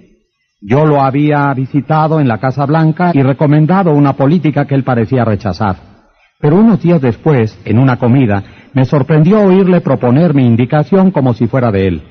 Yo 0.61 0.85
lo 0.85 1.01
había 1.01 1.53
visitado 1.55 2.19
en 2.19 2.27
la 2.27 2.39
Casa 2.39 2.67
Blanca 2.67 3.13
y 3.15 3.23
recomendado 3.23 3.93
una 3.93 4.15
política 4.15 4.67
que 4.67 4.75
él 4.75 4.83
parecía 4.83 5.25
rechazar. 5.25 5.77
Pero 6.41 6.57
unos 6.57 6.83
días 6.83 7.01
después, 7.01 7.57
en 7.65 7.79
una 7.79 7.97
comida, 7.97 8.43
me 8.73 8.85
sorprendió 8.85 9.41
oírle 9.41 9.81
proponer 9.81 10.35
mi 10.35 10.47
indicación 10.47 11.11
como 11.11 11.35
si 11.35 11.47
fuera 11.47 11.71
de 11.71 11.87
él. 11.87 12.03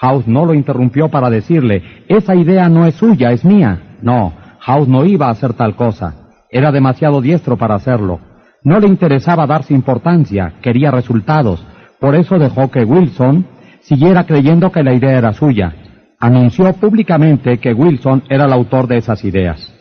House 0.00 0.26
no 0.26 0.44
lo 0.44 0.54
interrumpió 0.54 1.08
para 1.08 1.30
decirle, 1.30 2.04
esa 2.08 2.34
idea 2.34 2.68
no 2.68 2.86
es 2.86 2.94
suya, 2.94 3.32
es 3.32 3.44
mía. 3.44 3.96
No, 4.02 4.32
House 4.60 4.88
no 4.88 5.04
iba 5.04 5.26
a 5.26 5.30
hacer 5.30 5.54
tal 5.54 5.74
cosa. 5.74 6.14
Era 6.50 6.72
demasiado 6.72 7.20
diestro 7.20 7.56
para 7.56 7.74
hacerlo. 7.74 8.20
No 8.62 8.80
le 8.80 8.88
interesaba 8.88 9.46
darse 9.46 9.74
importancia, 9.74 10.54
quería 10.62 10.90
resultados. 10.90 11.64
Por 12.00 12.14
eso 12.14 12.38
dejó 12.38 12.70
que 12.70 12.84
Wilson 12.84 13.46
siguiera 13.80 14.24
creyendo 14.24 14.70
que 14.72 14.82
la 14.82 14.94
idea 14.94 15.18
era 15.18 15.32
suya. 15.32 15.74
Anunció 16.20 16.72
públicamente 16.74 17.58
que 17.58 17.72
Wilson 17.72 18.24
era 18.28 18.44
el 18.44 18.52
autor 18.52 18.86
de 18.86 18.98
esas 18.98 19.24
ideas. 19.24 19.72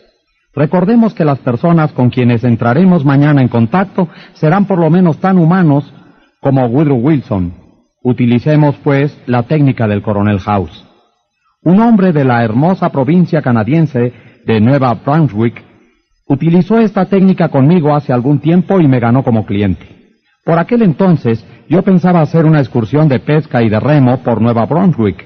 Recordemos 0.53 1.13
que 1.13 1.25
las 1.25 1.39
personas 1.39 1.91
con 1.91 2.09
quienes 2.09 2.43
entraremos 2.43 3.05
mañana 3.05 3.41
en 3.41 3.47
contacto 3.47 4.07
serán 4.33 4.65
por 4.65 4.79
lo 4.79 4.89
menos 4.89 5.17
tan 5.17 5.37
humanos 5.37 5.91
como 6.39 6.65
Woodrow 6.65 6.97
Wilson, 6.97 7.67
Utilicemos, 8.09 8.77
pues, 8.85 9.21
la 9.25 9.43
técnica 9.43 9.85
del 9.85 10.01
coronel 10.01 10.39
House. 10.39 10.85
Un 11.61 11.81
hombre 11.81 12.13
de 12.13 12.23
la 12.23 12.41
hermosa 12.41 12.89
provincia 12.89 13.41
canadiense 13.41 14.13
de 14.45 14.61
Nueva 14.61 14.93
Brunswick 14.93 15.61
utilizó 16.27 16.79
esta 16.79 17.05
técnica 17.05 17.49
conmigo 17.49 17.95
hace 17.95 18.13
algún 18.13 18.39
tiempo 18.39 18.79
y 18.79 18.87
me 18.87 18.99
ganó 18.99 19.23
como 19.23 19.45
cliente. 19.45 19.97
Por 20.43 20.59
aquel 20.59 20.81
entonces 20.81 21.45
yo 21.69 21.81
pensaba 21.81 22.21
hacer 22.21 22.45
una 22.45 22.59
excursión 22.59 23.07
de 23.07 23.19
pesca 23.19 23.61
y 23.61 23.69
de 23.69 23.79
remo 23.79 24.19
por 24.23 24.41
Nueva 24.41 24.65
Brunswick. 24.65 25.25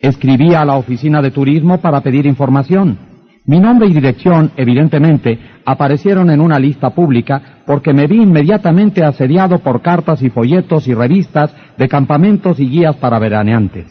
Escribí 0.00 0.54
a 0.54 0.64
la 0.64 0.76
oficina 0.76 1.22
de 1.22 1.30
turismo 1.30 1.78
para 1.80 2.02
pedir 2.02 2.26
información. 2.26 2.98
Mi 3.46 3.58
nombre 3.60 3.88
y 3.88 3.92
dirección, 3.92 4.52
evidentemente, 4.56 5.38
aparecieron 5.64 6.30
en 6.30 6.40
una 6.40 6.58
lista 6.58 6.90
pública 6.90 7.60
porque 7.66 7.92
me 7.92 8.06
vi 8.06 8.22
inmediatamente 8.22 9.04
asediado 9.04 9.58
por 9.58 9.82
cartas 9.82 10.22
y 10.22 10.30
folletos 10.30 10.88
y 10.88 10.94
revistas 10.94 11.54
de 11.76 11.88
campamentos 11.88 12.60
y 12.60 12.68
guías 12.68 12.96
para 12.96 13.18
veraneantes. 13.18 13.86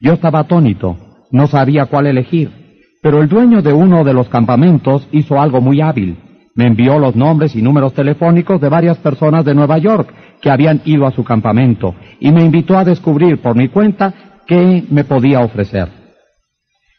Yo 0.00 0.14
estaba 0.14 0.40
atónito, 0.40 0.96
no 1.30 1.46
sabía 1.46 1.86
cuál 1.86 2.06
elegir, 2.06 2.67
pero 3.08 3.22
el 3.22 3.28
dueño 3.30 3.62
de 3.62 3.72
uno 3.72 4.04
de 4.04 4.12
los 4.12 4.28
campamentos 4.28 5.08
hizo 5.12 5.40
algo 5.40 5.62
muy 5.62 5.80
hábil. 5.80 6.18
Me 6.54 6.66
envió 6.66 6.98
los 6.98 7.16
nombres 7.16 7.56
y 7.56 7.62
números 7.62 7.94
telefónicos 7.94 8.60
de 8.60 8.68
varias 8.68 8.98
personas 8.98 9.46
de 9.46 9.54
Nueva 9.54 9.78
York 9.78 10.12
que 10.42 10.50
habían 10.50 10.82
ido 10.84 11.06
a 11.06 11.10
su 11.12 11.24
campamento 11.24 11.94
y 12.20 12.30
me 12.32 12.44
invitó 12.44 12.76
a 12.76 12.84
descubrir 12.84 13.40
por 13.40 13.56
mi 13.56 13.68
cuenta 13.68 14.12
qué 14.46 14.84
me 14.90 15.04
podía 15.04 15.40
ofrecer. 15.40 15.88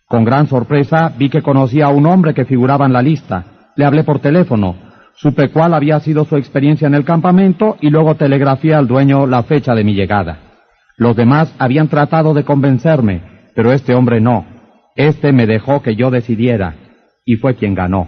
Con 0.08 0.24
gran 0.24 0.48
sorpresa 0.48 1.14
vi 1.16 1.30
que 1.30 1.44
conocía 1.44 1.86
a 1.86 1.90
un 1.90 2.08
hombre 2.08 2.34
que 2.34 2.46
figuraba 2.46 2.88
en 2.88 2.94
la 2.94 3.04
lista. 3.04 3.70
Le 3.76 3.86
hablé 3.86 4.04
por 4.04 4.18
teléfono, 4.18 4.78
supe 5.14 5.50
cuál 5.50 5.76
había 5.76 6.00
sido 6.00 6.26
su 6.26 6.38
experiencia 6.38 6.88
en 6.88 6.96
el 6.96 7.06
campamento 7.06 7.78
y 7.82 7.92
luego 7.92 8.16
telegrafié 8.16 8.74
al 8.74 8.88
dueño 8.88 9.28
la 9.28 9.44
fecha 9.44 9.76
de 9.76 9.84
mi 9.84 9.94
llegada. 9.94 10.40
Los 10.98 11.16
demás 11.16 11.54
habían 11.60 11.88
tratado 11.88 12.34
de 12.34 12.44
convencerme, 12.44 13.22
pero 13.54 13.72
este 13.72 13.94
hombre 13.94 14.20
no. 14.20 14.58
Este 14.96 15.32
me 15.32 15.46
dejó 15.46 15.82
que 15.82 15.96
yo 15.96 16.12
decidiera 16.12 16.76
y 17.26 17.36
fue 17.36 17.56
quien 17.56 17.76
ganó. 17.76 18.08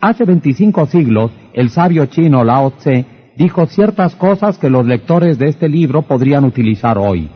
Hace 0.00 0.24
25 0.24 0.86
siglos, 0.86 1.32
el 1.52 1.70
sabio 1.70 2.06
chino 2.06 2.44
Lao 2.44 2.70
Tse 2.70 3.04
dijo 3.36 3.66
ciertas 3.66 4.14
cosas 4.14 4.58
que 4.58 4.70
los 4.70 4.86
lectores 4.86 5.38
de 5.38 5.48
este 5.48 5.68
libro 5.68 6.02
podrían 6.02 6.44
utilizar 6.44 6.98
hoy. 6.98 7.30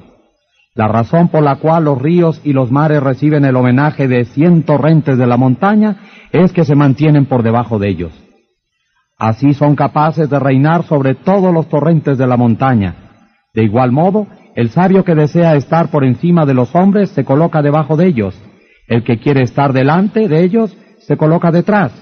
La 0.74 0.88
razón 0.88 1.28
por 1.28 1.42
la 1.42 1.56
cual 1.56 1.84
los 1.84 2.00
ríos 2.00 2.40
y 2.44 2.52
los 2.52 2.70
mares 2.70 3.02
reciben 3.02 3.44
el 3.44 3.56
homenaje 3.56 4.08
de 4.08 4.24
cien 4.24 4.62
torrentes 4.62 5.18
de 5.18 5.26
la 5.26 5.36
montaña 5.36 5.96
es 6.32 6.52
que 6.52 6.64
se 6.64 6.74
mantienen 6.74 7.26
por 7.26 7.42
debajo 7.42 7.78
de 7.78 7.88
ellos. 7.88 8.12
Así 9.18 9.54
son 9.54 9.76
capaces 9.76 10.30
de 10.30 10.38
reinar 10.38 10.84
sobre 10.84 11.14
todos 11.14 11.52
los 11.52 11.68
torrentes 11.68 12.16
de 12.16 12.26
la 12.26 12.36
montaña. 12.36 12.94
De 13.54 13.62
igual 13.62 13.92
modo, 13.92 14.26
el 14.54 14.70
sabio 14.70 15.04
que 15.04 15.14
desea 15.14 15.56
estar 15.56 15.90
por 15.90 16.04
encima 16.04 16.44
de 16.44 16.54
los 16.54 16.74
hombres 16.74 17.10
se 17.10 17.24
coloca 17.24 17.62
debajo 17.62 17.96
de 17.96 18.06
ellos. 18.06 18.38
El 18.86 19.02
que 19.02 19.18
quiere 19.18 19.42
estar 19.42 19.72
delante 19.72 20.28
de 20.28 20.42
ellos 20.42 20.76
se 20.98 21.16
coloca 21.16 21.50
detrás. 21.50 21.92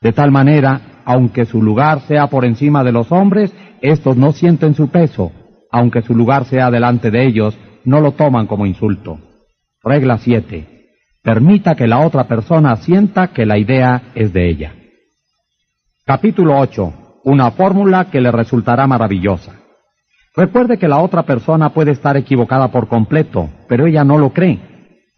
De 0.00 0.12
tal 0.12 0.30
manera, 0.30 1.02
aunque 1.04 1.44
su 1.44 1.62
lugar 1.62 2.00
sea 2.00 2.28
por 2.28 2.44
encima 2.44 2.82
de 2.84 2.92
los 2.92 3.12
hombres, 3.12 3.52
estos 3.82 4.16
no 4.16 4.32
sienten 4.32 4.74
su 4.74 4.88
peso. 4.88 5.32
Aunque 5.70 6.02
su 6.02 6.14
lugar 6.14 6.46
sea 6.46 6.70
delante 6.70 7.10
de 7.10 7.26
ellos, 7.26 7.58
no 7.84 8.00
lo 8.00 8.12
toman 8.12 8.46
como 8.46 8.66
insulto. 8.66 9.18
Regla 9.82 10.18
7. 10.18 10.66
Permita 11.22 11.74
que 11.74 11.86
la 11.86 11.98
otra 12.00 12.24
persona 12.24 12.76
sienta 12.76 13.28
que 13.28 13.44
la 13.44 13.58
idea 13.58 14.02
es 14.14 14.32
de 14.32 14.48
ella. 14.48 14.74
Capítulo 16.06 16.58
8. 16.58 17.20
Una 17.24 17.50
fórmula 17.50 18.06
que 18.06 18.20
le 18.20 18.32
resultará 18.32 18.86
maravillosa. 18.86 19.59
Recuerde 20.36 20.78
que 20.78 20.88
la 20.88 20.98
otra 20.98 21.24
persona 21.24 21.70
puede 21.70 21.90
estar 21.90 22.16
equivocada 22.16 22.68
por 22.68 22.86
completo, 22.88 23.48
pero 23.68 23.86
ella 23.86 24.04
no 24.04 24.16
lo 24.16 24.30
cree. 24.30 24.60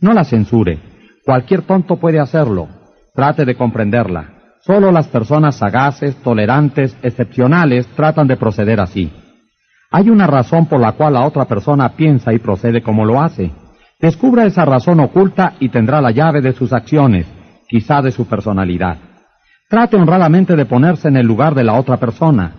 No 0.01 0.13
la 0.15 0.25
censure. 0.25 0.79
Cualquier 1.25 1.63
tonto 1.63 1.97
puede 1.97 2.19
hacerlo. 2.19 2.69
Trate 3.15 3.45
de 3.45 3.55
comprenderla. 3.55 4.31
Solo 4.65 4.91
las 4.91 5.09
personas 5.09 5.57
sagaces, 5.57 6.17
tolerantes, 6.23 6.97
excepcionales 7.03 7.87
tratan 7.89 8.27
de 8.27 8.37
proceder 8.37 8.81
así. 8.81 9.13
Hay 9.91 10.09
una 10.09 10.27
razón 10.27 10.67
por 10.67 10.81
la 10.81 10.93
cual 10.93 11.15
la 11.15 11.27
otra 11.27 11.45
persona 11.45 11.91
piensa 11.91 12.33
y 12.33 12.39
procede 12.39 12.83
como 12.83 13.05
lo 13.05 13.21
hace. 13.21 13.51
Descubra 14.01 14.47
esa 14.47 14.65
razón 14.65 15.01
oculta 15.01 15.55
y 15.61 15.69
tendrá 15.69 16.01
la 16.01 16.11
llave 16.11 16.41
de 16.41 16.53
sus 16.53 16.73
acciones, 16.73 17.27
quizá 17.69 18.01
de 18.01 18.11
su 18.11 18.27
personalidad. 18.27 18.97
Trate 19.69 19.97
honradamente 19.97 20.57
de 20.57 20.65
ponerse 20.65 21.09
en 21.09 21.17
el 21.17 21.27
lugar 21.27 21.55
de 21.55 21.65
la 21.65 21.75
otra 21.75 21.99
persona. 21.99 22.53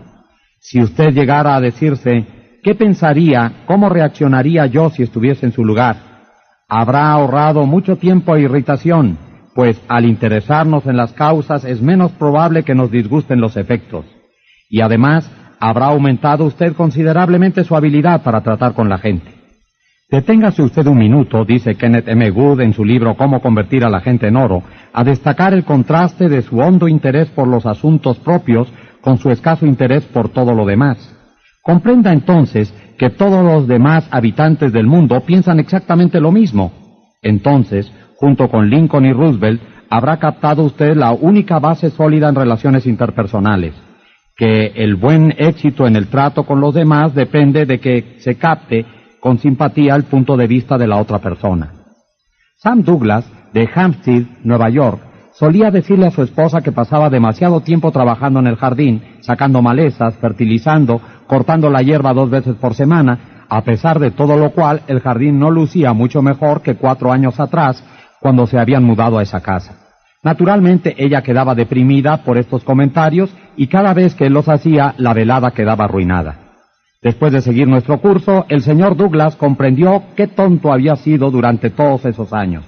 Si 0.60 0.82
usted 0.82 1.14
llegara 1.14 1.56
a 1.56 1.62
decirse, 1.62 2.43
¿qué 2.64 2.74
pensaría, 2.76 3.64
cómo 3.68 3.90
reaccionaría 3.90 4.66
yo 4.66 4.90
si 4.90 5.04
estuviese 5.04 5.46
en 5.46 5.52
su 5.52 5.64
lugar? 5.64 5.98
Habrá 6.68 7.12
ahorrado 7.12 7.66
mucho 7.66 7.98
tiempo 7.98 8.36
e 8.36 8.42
irritación, 8.42 9.18
pues 9.54 9.80
al 9.88 10.06
interesarnos 10.06 10.88
en 10.88 10.98
las 10.98 11.14
causas 11.14 11.66
es 11.66 11.82
menos 11.82 12.12
probable 12.14 12.64
que 12.64 12.74
nos 12.74 12.90
disgusten 12.90 13.42
los 13.42 13.58
efectos. 13.58 14.06
Y 14.70 14.82
además, 14.82 15.30
habrá 15.60 15.88
aumentado 15.88 16.46
usted 16.46 16.74
considerablemente 16.74 17.64
su 17.64 17.76
habilidad 17.76 18.24
para 18.24 18.42
tratar 18.42 18.74
con 18.74 18.90
la 18.90 18.98
gente. 18.98 19.32
Deténgase 20.10 20.62
usted 20.62 20.86
un 20.88 20.98
minuto, 20.98 21.44
dice 21.44 21.76
Kenneth 21.76 22.08
M. 22.08 22.30
Good 22.30 22.62
en 22.62 22.74
su 22.74 22.86
libro 22.86 23.16
Cómo 23.16 23.42
convertir 23.42 23.84
a 23.84 23.90
la 23.90 24.00
gente 24.00 24.28
en 24.28 24.36
oro, 24.36 24.64
a 24.94 25.04
destacar 25.04 25.54
el 25.54 25.64
contraste 25.64 26.30
de 26.30 26.42
su 26.42 26.60
hondo 26.60 26.88
interés 26.88 27.30
por 27.30 27.48
los 27.48 27.66
asuntos 27.66 28.20
propios 28.20 28.72
con 29.02 29.18
su 29.18 29.32
escaso 29.32 29.66
interés 29.66 30.06
por 30.06 30.30
todo 30.30 30.54
lo 30.54 30.66
demás. 30.66 31.14
Comprenda 31.64 32.14
entonces 32.14 32.72
que 33.00 33.10
todos 33.10 33.44
los 33.44 33.68
demás 33.68 34.08
habitantes 34.12 34.72
del 34.72 34.86
mundo 34.86 35.22
piensan 35.22 35.60
exactamente 35.60 36.20
lo 36.20 36.32
mismo. 36.32 36.72
Entonces, 37.24 37.92
junto 38.18 38.50
con 38.50 38.70
Lincoln 38.70 39.06
y 39.06 39.14
Roosevelt, 39.14 39.62
habrá 39.90 40.18
captado 40.18 40.64
usted 40.64 40.96
la 40.96 41.14
única 41.14 41.58
base 41.58 41.90
sólida 41.90 42.30
en 42.30 42.36
relaciones 42.36 42.86
interpersonales 42.86 43.74
que 44.36 44.68
el 44.76 44.96
buen 44.96 45.34
éxito 45.38 45.86
en 45.86 45.96
el 45.96 46.08
trato 46.08 46.44
con 46.44 46.60
los 46.60 46.74
demás 46.74 47.14
depende 47.14 47.66
de 47.66 47.80
que 47.80 48.16
se 48.20 48.36
capte 48.36 48.86
con 49.20 49.38
simpatía 49.38 49.96
el 49.96 50.04
punto 50.04 50.36
de 50.36 50.48
vista 50.48 50.78
de 50.78 50.88
la 50.88 50.98
otra 50.98 51.20
persona. 51.20 51.72
Sam 52.58 52.84
Douglas, 52.84 53.30
de 53.54 53.70
Hampstead, 53.74 54.24
Nueva 54.44 54.70
York, 54.70 55.00
solía 55.34 55.72
decirle 55.72 56.08
a 56.08 56.12
su 56.12 56.24
esposa 56.24 56.62
que 56.62 56.72
pasaba 56.72 57.10
demasiado 57.10 57.62
tiempo 57.62 57.92
trabajando 57.92 58.40
en 58.40 58.48
el 58.48 58.56
jardín, 58.56 59.04
sacando 59.22 59.62
malezas, 59.62 60.16
fertilizando, 60.18 61.02
cortando 61.28 61.70
la 61.70 61.82
hierba 61.82 62.14
dos 62.14 62.30
veces 62.30 62.56
por 62.56 62.76
semana, 62.76 63.46
a 63.50 63.62
pesar 63.64 64.00
de 64.00 64.12
todo 64.12 64.38
lo 64.38 64.52
cual 64.52 64.82
el 64.88 65.00
jardín 65.00 65.40
no 65.40 65.52
lucía 65.52 65.94
mucho 65.94 66.22
mejor 66.22 66.62
que 66.62 66.76
cuatro 66.76 67.12
años 67.12 67.40
atrás, 67.40 67.84
cuando 68.20 68.48
se 68.48 68.58
habían 68.58 68.84
mudado 68.84 69.18
a 69.20 69.24
esa 69.24 69.42
casa. 69.42 69.74
Naturalmente 70.24 70.96
ella 70.98 71.22
quedaba 71.22 71.54
deprimida 71.54 72.24
por 72.24 72.38
estos 72.38 72.64
comentarios 72.64 73.30
y 73.58 73.68
cada 73.68 73.94
vez 73.94 74.16
que 74.16 74.30
los 74.30 74.48
hacía 74.48 74.96
la 74.98 75.14
velada 75.14 75.52
quedaba 75.52 75.86
arruinada. 75.86 76.36
Después 77.02 77.34
de 77.34 77.42
seguir 77.42 77.68
nuestro 77.68 78.00
curso, 78.00 78.46
el 78.48 78.62
señor 78.62 78.96
Douglas 78.96 79.36
comprendió 79.36 80.04
qué 80.16 80.28
tonto 80.28 80.72
había 80.72 80.96
sido 80.96 81.30
durante 81.30 81.70
todos 81.70 82.06
esos 82.06 82.32
años. 82.32 82.64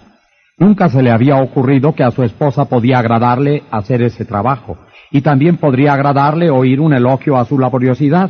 Nunca 0.57 0.89
se 0.89 1.01
le 1.01 1.11
había 1.11 1.37
ocurrido 1.37 1.95
que 1.95 2.03
a 2.03 2.11
su 2.11 2.23
esposa 2.23 2.65
podía 2.65 2.99
agradarle 2.99 3.63
hacer 3.71 4.01
ese 4.01 4.25
trabajo, 4.25 4.77
y 5.11 5.21
también 5.21 5.55
podría 5.55 5.93
agradarle 5.93 6.49
oír 6.49 6.81
un 6.81 6.93
elogio 6.93 7.37
a 7.37 7.45
su 7.45 7.57
laboriosidad. 7.57 8.29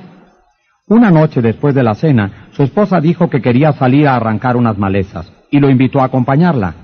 Una 0.88 1.10
noche 1.10 1.42
después 1.42 1.74
de 1.74 1.82
la 1.82 1.96
cena, 1.96 2.50
su 2.51 2.62
esposa 2.62 3.01
dijo 3.01 3.28
que 3.28 3.42
quería 3.42 3.74
salir 3.74 4.08
a 4.08 4.16
arrancar 4.16 4.56
unas 4.56 4.78
malezas, 4.78 5.32
y 5.50 5.60
lo 5.60 5.72
invitó 5.72 6.00
a 6.00 6.06
acompañarla. 6.06 6.76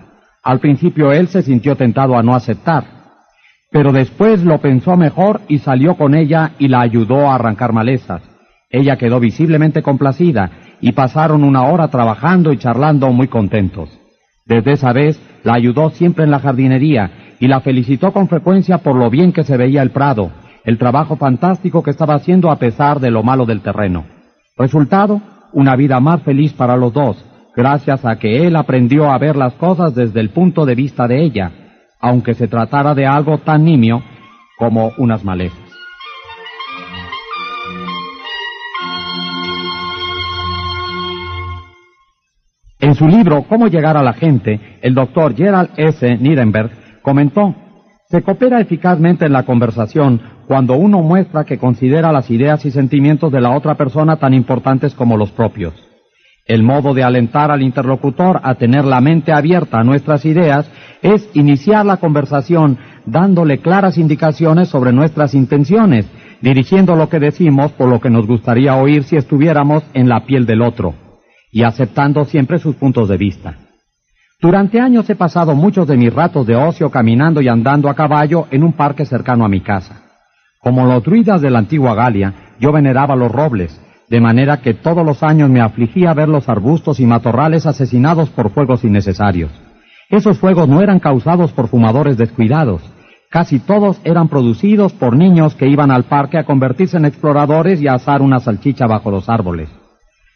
Al 0.41 0.59
principio 0.59 1.11
él 1.11 1.27
se 1.27 1.43
sintió 1.43 1.75
tentado 1.75 2.17
a 2.17 2.23
no 2.23 2.33
aceptar, 2.33 2.83
pero 3.71 3.91
después 3.91 4.43
lo 4.43 4.57
pensó 4.57 4.97
mejor 4.97 5.41
y 5.47 5.59
salió 5.59 5.97
con 5.97 6.15
ella 6.15 6.53
y 6.57 6.67
la 6.67 6.81
ayudó 6.81 7.29
a 7.29 7.35
arrancar 7.35 7.73
malezas. 7.73 8.23
Ella 8.71 8.97
quedó 8.97 9.19
visiblemente 9.19 9.83
complacida 9.83 10.49
y 10.81 10.93
pasaron 10.93 11.43
una 11.43 11.65
hora 11.65 11.89
trabajando 11.89 12.51
y 12.51 12.57
charlando 12.57 13.11
muy 13.11 13.27
contentos. 13.27 13.99
Desde 14.47 14.71
esa 14.71 14.93
vez 14.93 15.21
la 15.43 15.53
ayudó 15.53 15.91
siempre 15.91 16.23
en 16.23 16.31
la 16.31 16.39
jardinería 16.39 17.35
y 17.39 17.47
la 17.47 17.59
felicitó 17.59 18.11
con 18.11 18.27
frecuencia 18.27 18.79
por 18.79 18.95
lo 18.95 19.11
bien 19.11 19.31
que 19.31 19.43
se 19.43 19.57
veía 19.57 19.83
el 19.83 19.91
prado, 19.91 20.31
el 20.63 20.77
trabajo 20.77 21.15
fantástico 21.15 21.83
que 21.83 21.91
estaba 21.91 22.15
haciendo 22.15 22.51
a 22.51 22.57
pesar 22.57 22.99
de 22.99 23.11
lo 23.11 23.23
malo 23.23 23.45
del 23.45 23.61
terreno. 23.61 24.05
Resultado, 24.57 25.21
una 25.53 25.75
vida 25.75 25.99
más 25.99 26.21
feliz 26.21 26.53
para 26.53 26.77
los 26.77 26.93
dos, 26.93 27.25
gracias 27.55 28.05
a 28.05 28.17
que 28.17 28.45
él 28.45 28.55
aprendió 28.55 29.11
a 29.11 29.17
ver 29.17 29.35
las 29.35 29.53
cosas 29.53 29.95
desde 29.95 30.19
el 30.19 30.29
punto 30.29 30.65
de 30.65 30.75
vista 30.75 31.07
de 31.07 31.23
ella, 31.23 31.51
aunque 31.99 32.33
se 32.33 32.47
tratara 32.47 32.93
de 32.95 33.05
algo 33.05 33.39
tan 33.39 33.65
nimio 33.65 34.01
como 34.57 34.91
unas 34.97 35.23
malezas. 35.23 35.59
En 42.79 42.95
su 42.95 43.07
libro 43.07 43.43
Cómo 43.43 43.67
llegar 43.67 43.95
a 43.95 44.01
la 44.01 44.13
gente, 44.13 44.59
el 44.81 44.95
doctor 44.95 45.35
Gerald 45.35 45.69
S. 45.77 46.17
Nirenberg 46.17 46.71
comentó, 47.03 47.53
se 48.11 48.21
coopera 48.23 48.59
eficazmente 48.59 49.25
en 49.25 49.31
la 49.31 49.43
conversación 49.43 50.19
cuando 50.45 50.75
uno 50.75 51.01
muestra 51.01 51.45
que 51.45 51.57
considera 51.57 52.11
las 52.11 52.29
ideas 52.29 52.65
y 52.65 52.71
sentimientos 52.71 53.31
de 53.31 53.39
la 53.39 53.55
otra 53.55 53.75
persona 53.75 54.17
tan 54.17 54.33
importantes 54.33 54.93
como 54.93 55.15
los 55.15 55.31
propios. 55.31 55.73
El 56.45 56.61
modo 56.61 56.93
de 56.93 57.03
alentar 57.03 57.51
al 57.51 57.61
interlocutor 57.61 58.41
a 58.43 58.55
tener 58.55 58.83
la 58.83 58.99
mente 58.99 59.31
abierta 59.31 59.79
a 59.79 59.85
nuestras 59.85 60.25
ideas 60.25 60.69
es 61.01 61.29
iniciar 61.33 61.85
la 61.85 61.97
conversación 61.97 62.77
dándole 63.05 63.59
claras 63.59 63.97
indicaciones 63.97 64.67
sobre 64.67 64.91
nuestras 64.91 65.33
intenciones, 65.33 66.05
dirigiendo 66.41 66.97
lo 66.97 67.07
que 67.07 67.19
decimos 67.19 67.71
por 67.71 67.87
lo 67.87 68.01
que 68.01 68.09
nos 68.09 68.27
gustaría 68.27 68.75
oír 68.75 69.05
si 69.05 69.15
estuviéramos 69.15 69.83
en 69.93 70.09
la 70.09 70.25
piel 70.25 70.45
del 70.45 70.63
otro, 70.63 70.95
y 71.49 71.63
aceptando 71.63 72.25
siempre 72.25 72.59
sus 72.59 72.75
puntos 72.75 73.07
de 73.07 73.15
vista. 73.15 73.70
Durante 74.41 74.79
años 74.79 75.09
he 75.09 75.15
pasado 75.15 75.55
muchos 75.55 75.87
de 75.87 75.97
mis 75.97 76.11
ratos 76.11 76.47
de 76.47 76.55
ocio 76.55 76.89
caminando 76.89 77.41
y 77.41 77.47
andando 77.47 77.89
a 77.89 77.93
caballo 77.93 78.47
en 78.49 78.63
un 78.63 78.73
parque 78.73 79.05
cercano 79.05 79.45
a 79.45 79.49
mi 79.49 79.61
casa. 79.61 80.01
Como 80.59 80.85
los 80.85 81.03
druidas 81.03 81.41
de 81.41 81.51
la 81.51 81.59
antigua 81.59 81.93
Galia, 81.93 82.33
yo 82.59 82.71
veneraba 82.71 83.15
los 83.15 83.31
robles, 83.31 83.79
de 84.09 84.19
manera 84.19 84.57
que 84.57 84.73
todos 84.73 85.05
los 85.05 85.21
años 85.21 85.49
me 85.49 85.61
afligía 85.61 86.13
ver 86.13 86.27
los 86.27 86.49
arbustos 86.49 86.99
y 86.99 87.05
matorrales 87.05 87.65
asesinados 87.65 88.29
por 88.31 88.49
fuegos 88.49 88.83
innecesarios. 88.83 89.51
Esos 90.09 90.39
fuegos 90.39 90.67
no 90.67 90.81
eran 90.81 90.99
causados 90.99 91.51
por 91.51 91.67
fumadores 91.67 92.17
descuidados, 92.17 92.81
Casi 93.31 93.59
todos 93.59 93.97
eran 94.03 94.27
producidos 94.27 94.91
por 94.91 95.15
niños 95.15 95.55
que 95.55 95.65
iban 95.65 95.89
al 95.89 96.03
parque 96.03 96.37
a 96.37 96.43
convertirse 96.43 96.97
en 96.97 97.05
exploradores 97.05 97.81
y 97.81 97.87
a 97.87 97.93
asar 97.93 98.21
una 98.21 98.41
salchicha 98.41 98.87
bajo 98.87 99.09
los 99.09 99.29
árboles. 99.29 99.69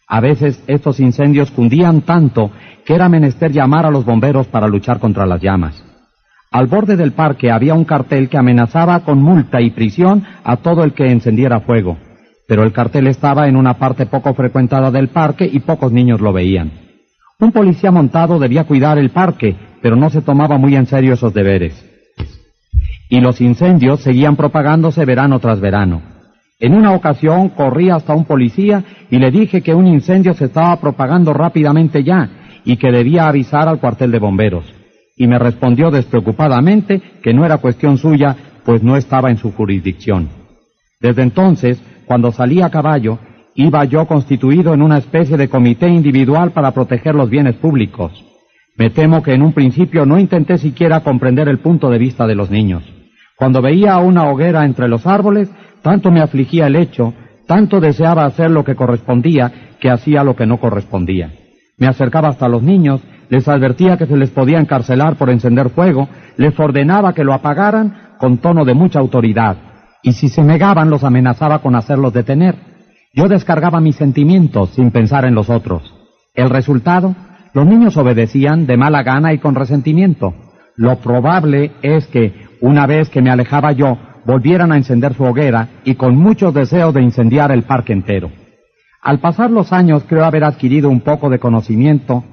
A 0.08 0.20
veces 0.20 0.62
estos 0.66 1.00
incendios 1.00 1.50
cundían 1.50 2.02
tanto 2.02 2.50
que 2.84 2.94
era 2.94 3.08
menester 3.08 3.50
llamar 3.50 3.86
a 3.86 3.90
los 3.90 4.04
bomberos 4.04 4.46
para 4.46 4.68
luchar 4.68 5.00
contra 5.00 5.26
las 5.26 5.42
llamas. 5.42 5.82
Al 6.52 6.68
borde 6.68 6.96
del 6.96 7.12
parque 7.12 7.50
había 7.50 7.74
un 7.74 7.84
cartel 7.84 8.28
que 8.28 8.38
amenazaba 8.38 9.00
con 9.00 9.20
multa 9.20 9.60
y 9.60 9.70
prisión 9.70 10.24
a 10.44 10.58
todo 10.58 10.84
el 10.84 10.92
que 10.92 11.10
encendiera 11.10 11.60
fuego, 11.60 11.98
pero 12.46 12.62
el 12.62 12.72
cartel 12.72 13.08
estaba 13.08 13.48
en 13.48 13.56
una 13.56 13.74
parte 13.74 14.06
poco 14.06 14.32
frecuentada 14.34 14.90
del 14.92 15.08
parque 15.08 15.48
y 15.52 15.58
pocos 15.58 15.90
niños 15.90 16.20
lo 16.20 16.32
veían. 16.32 16.70
Un 17.40 17.52
policía 17.52 17.90
montado 17.90 18.38
debía 18.38 18.64
cuidar 18.64 18.98
el 18.98 19.10
parque, 19.10 19.56
pero 19.82 19.96
no 19.96 20.08
se 20.08 20.22
tomaba 20.22 20.56
muy 20.56 20.76
en 20.76 20.86
serio 20.86 21.14
esos 21.14 21.34
deberes. 21.34 21.84
Y 23.10 23.20
los 23.20 23.40
incendios 23.40 24.00
seguían 24.00 24.36
propagándose 24.36 25.04
verano 25.04 25.40
tras 25.40 25.60
verano. 25.60 26.15
En 26.58 26.72
una 26.72 26.92
ocasión 26.92 27.50
corrí 27.50 27.90
hasta 27.90 28.14
un 28.14 28.24
policía 28.24 28.82
y 29.10 29.18
le 29.18 29.30
dije 29.30 29.60
que 29.60 29.74
un 29.74 29.86
incendio 29.86 30.32
se 30.32 30.46
estaba 30.46 30.74
propagando 30.80 31.34
rápidamente 31.34 32.02
ya 32.02 32.30
y 32.64 32.78
que 32.78 32.90
debía 32.90 33.28
avisar 33.28 33.68
al 33.68 33.78
cuartel 33.78 34.10
de 34.10 34.18
bomberos. 34.18 34.64
Y 35.16 35.26
me 35.26 35.38
respondió 35.38 35.90
despreocupadamente 35.90 37.00
que 37.22 37.34
no 37.34 37.44
era 37.44 37.58
cuestión 37.58 37.98
suya, 37.98 38.36
pues 38.64 38.82
no 38.82 38.96
estaba 38.96 39.30
en 39.30 39.36
su 39.36 39.52
jurisdicción. 39.52 40.28
Desde 41.00 41.22
entonces, 41.22 41.82
cuando 42.06 42.32
salí 42.32 42.62
a 42.62 42.70
caballo, 42.70 43.18
iba 43.54 43.84
yo 43.84 44.06
constituido 44.06 44.72
en 44.72 44.80
una 44.80 44.98
especie 44.98 45.36
de 45.36 45.48
comité 45.48 45.88
individual 45.88 46.52
para 46.52 46.72
proteger 46.72 47.14
los 47.14 47.28
bienes 47.28 47.56
públicos. 47.56 48.24
Me 48.78 48.90
temo 48.90 49.22
que 49.22 49.34
en 49.34 49.42
un 49.42 49.52
principio 49.52 50.06
no 50.06 50.18
intenté 50.18 50.56
siquiera 50.58 51.00
comprender 51.00 51.48
el 51.48 51.58
punto 51.58 51.90
de 51.90 51.98
vista 51.98 52.26
de 52.26 52.34
los 52.34 52.50
niños. 52.50 52.82
Cuando 53.36 53.60
veía 53.60 53.98
una 53.98 54.28
hoguera 54.30 54.64
entre 54.64 54.88
los 54.88 55.06
árboles, 55.06 55.50
tanto 55.82 56.10
me 56.10 56.20
afligía 56.20 56.66
el 56.66 56.76
hecho, 56.76 57.14
tanto 57.46 57.80
deseaba 57.80 58.24
hacer 58.24 58.50
lo 58.50 58.64
que 58.64 58.74
correspondía, 58.74 59.52
que 59.80 59.90
hacía 59.90 60.24
lo 60.24 60.34
que 60.34 60.46
no 60.46 60.58
correspondía. 60.58 61.32
Me 61.78 61.86
acercaba 61.86 62.28
hasta 62.28 62.48
los 62.48 62.62
niños, 62.62 63.02
les 63.28 63.46
advertía 63.48 63.96
que 63.96 64.06
se 64.06 64.16
les 64.16 64.30
podía 64.30 64.58
encarcelar 64.58 65.16
por 65.16 65.30
encender 65.30 65.70
fuego, 65.70 66.08
les 66.36 66.58
ordenaba 66.58 67.12
que 67.12 67.24
lo 67.24 67.34
apagaran 67.34 68.14
con 68.18 68.38
tono 68.38 68.64
de 68.64 68.74
mucha 68.74 68.98
autoridad, 68.98 69.56
y 70.02 70.12
si 70.12 70.28
se 70.28 70.42
negaban 70.42 70.90
los 70.90 71.04
amenazaba 71.04 71.60
con 71.60 71.74
hacerlos 71.74 72.12
detener. 72.12 72.54
Yo 73.12 73.28
descargaba 73.28 73.80
mis 73.80 73.96
sentimientos 73.96 74.70
sin 74.70 74.90
pensar 74.90 75.24
en 75.24 75.34
los 75.34 75.48
otros. 75.50 75.94
El 76.34 76.50
resultado, 76.50 77.14
los 77.54 77.66
niños 77.66 77.96
obedecían 77.96 78.66
de 78.66 78.76
mala 78.76 79.02
gana 79.02 79.32
y 79.32 79.38
con 79.38 79.54
resentimiento. 79.54 80.34
Lo 80.76 80.96
probable 80.98 81.72
es 81.82 82.06
que, 82.06 82.46
una 82.60 82.86
vez 82.86 83.08
que 83.08 83.22
me 83.22 83.30
alejaba 83.30 83.72
yo, 83.72 83.98
volvieran 84.26 84.72
a 84.72 84.76
encender 84.76 85.14
su 85.14 85.24
hoguera 85.24 85.68
y 85.84 85.94
con 85.94 86.16
muchos 86.16 86.52
deseos 86.52 86.92
de 86.92 87.02
incendiar 87.02 87.52
el 87.52 87.62
parque 87.62 87.92
entero. 87.92 88.30
Al 89.00 89.20
pasar 89.20 89.50
los 89.50 89.72
años 89.72 90.02
creo 90.08 90.24
haber 90.24 90.44
adquirido 90.44 90.88
un 90.88 91.00
poco 91.00 91.30
de 91.30 91.38
conocimiento 91.38 92.24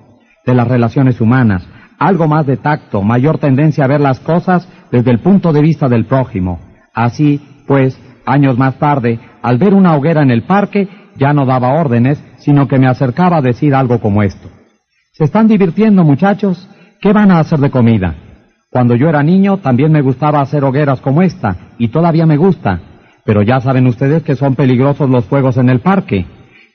de 0.45 0.55
las 0.55 0.67
relaciones 0.67 1.21
humanas, 1.21 1.67
algo 1.99 2.27
más 2.27 2.45
de 2.47 2.57
tacto, 2.57 3.03
mayor 3.03 3.37
tendencia 3.37 3.85
a 3.85 3.87
ver 3.87 4.01
las 4.01 4.19
cosas 4.19 4.67
desde 4.91 5.11
el 5.11 5.19
punto 5.19 5.53
de 5.53 5.61
vista 5.61 5.87
del 5.87 6.05
prójimo. 6.05 6.59
Así, 6.93 7.39
pues, 7.67 7.97
años 8.25 8.57
más 8.57 8.79
tarde, 8.79 9.19
al 9.41 9.57
ver 9.57 9.73
una 9.73 9.95
hoguera 9.95 10.23
en 10.23 10.31
el 10.31 10.43
parque, 10.43 10.87
ya 11.15 11.31
no 11.31 11.45
daba 11.45 11.79
órdenes, 11.79 12.21
sino 12.37 12.67
que 12.67 12.79
me 12.79 12.87
acercaba 12.87 13.37
a 13.37 13.41
decir 13.41 13.75
algo 13.75 13.99
como 13.99 14.23
esto. 14.23 14.49
¿Se 15.11 15.25
están 15.25 15.47
divirtiendo, 15.47 16.03
muchachos? 16.03 16.67
¿Qué 16.99 17.13
van 17.13 17.31
a 17.31 17.39
hacer 17.39 17.59
de 17.59 17.69
comida? 17.69 18.15
Cuando 18.73 18.95
yo 18.95 19.07
era 19.07 19.21
niño 19.21 19.57
también 19.57 19.91
me 19.91 20.01
gustaba 20.01 20.41
hacer 20.41 20.63
hogueras 20.63 20.99
como 20.99 21.21
esta, 21.21 21.55
y 21.77 21.89
todavía 21.89 22.25
me 22.25 22.37
gusta, 22.37 22.81
pero 23.23 23.43
ya 23.43 23.59
saben 23.59 23.85
ustedes 23.85 24.23
que 24.23 24.35
son 24.35 24.55
peligrosos 24.55 25.11
los 25.11 25.25
fuegos 25.25 25.57
en 25.57 25.69
el 25.69 25.79
parque. 25.79 26.25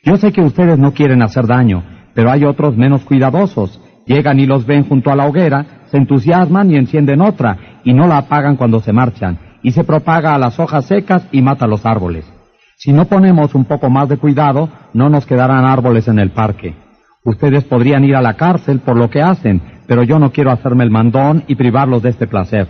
Yo 0.05 0.17
sé 0.17 0.31
que 0.31 0.41
ustedes 0.41 0.79
no 0.79 0.93
quieren 0.93 1.23
hacer 1.23 1.49
daño, 1.49 1.83
pero 2.15 2.31
hay 2.31 2.45
otros 2.45 2.77
menos 2.77 3.05
cuidadosos. 3.05 3.81
Llegan 4.07 4.39
y 4.39 4.47
los 4.47 4.65
ven 4.65 4.85
junto 4.85 5.11
a 5.11 5.17
la 5.17 5.27
hoguera, 5.27 5.83
se 5.87 5.97
entusiasman 5.97 6.71
y 6.71 6.77
encienden 6.77 7.21
otra, 7.21 7.81
y 7.83 7.93
no 7.93 8.07
la 8.07 8.19
apagan 8.19 8.55
cuando 8.55 8.79
se 8.79 8.93
marchan, 8.93 9.37
y 9.65 9.73
se 9.73 9.83
propaga 9.83 10.37
a 10.37 10.39
las 10.39 10.61
hojas 10.61 10.85
secas 10.85 11.27
y 11.33 11.43
mata 11.43 11.67
los 11.67 11.85
árboles. 11.85 12.33
Si 12.77 12.93
no 12.93 13.07
ponemos 13.07 13.57
un 13.57 13.65
poco 13.65 13.91
más 13.91 14.09
de 14.09 14.19
cuidado, 14.19 14.69
no 14.95 15.09
nos 15.09 15.27
quedarán 15.27 15.65
árboles 15.65 16.07
en 16.07 16.21
el 16.21 16.31
parque. 16.31 16.77
Ustedes 17.25 17.65
podrían 17.65 18.05
ir 18.05 18.15
a 18.15 18.23
la 18.23 18.35
cárcel 18.35 18.79
por 18.79 18.97
lo 18.97 19.11
que 19.11 19.21
hacen, 19.21 19.61
pero 19.89 20.05
yo 20.05 20.19
no 20.21 20.31
quiero 20.31 20.53
hacerme 20.53 20.85
el 20.85 20.91
mandón 20.91 21.43
y 21.49 21.57
privarlos 21.57 22.03
de 22.03 22.11
este 22.11 22.29
placer. 22.29 22.69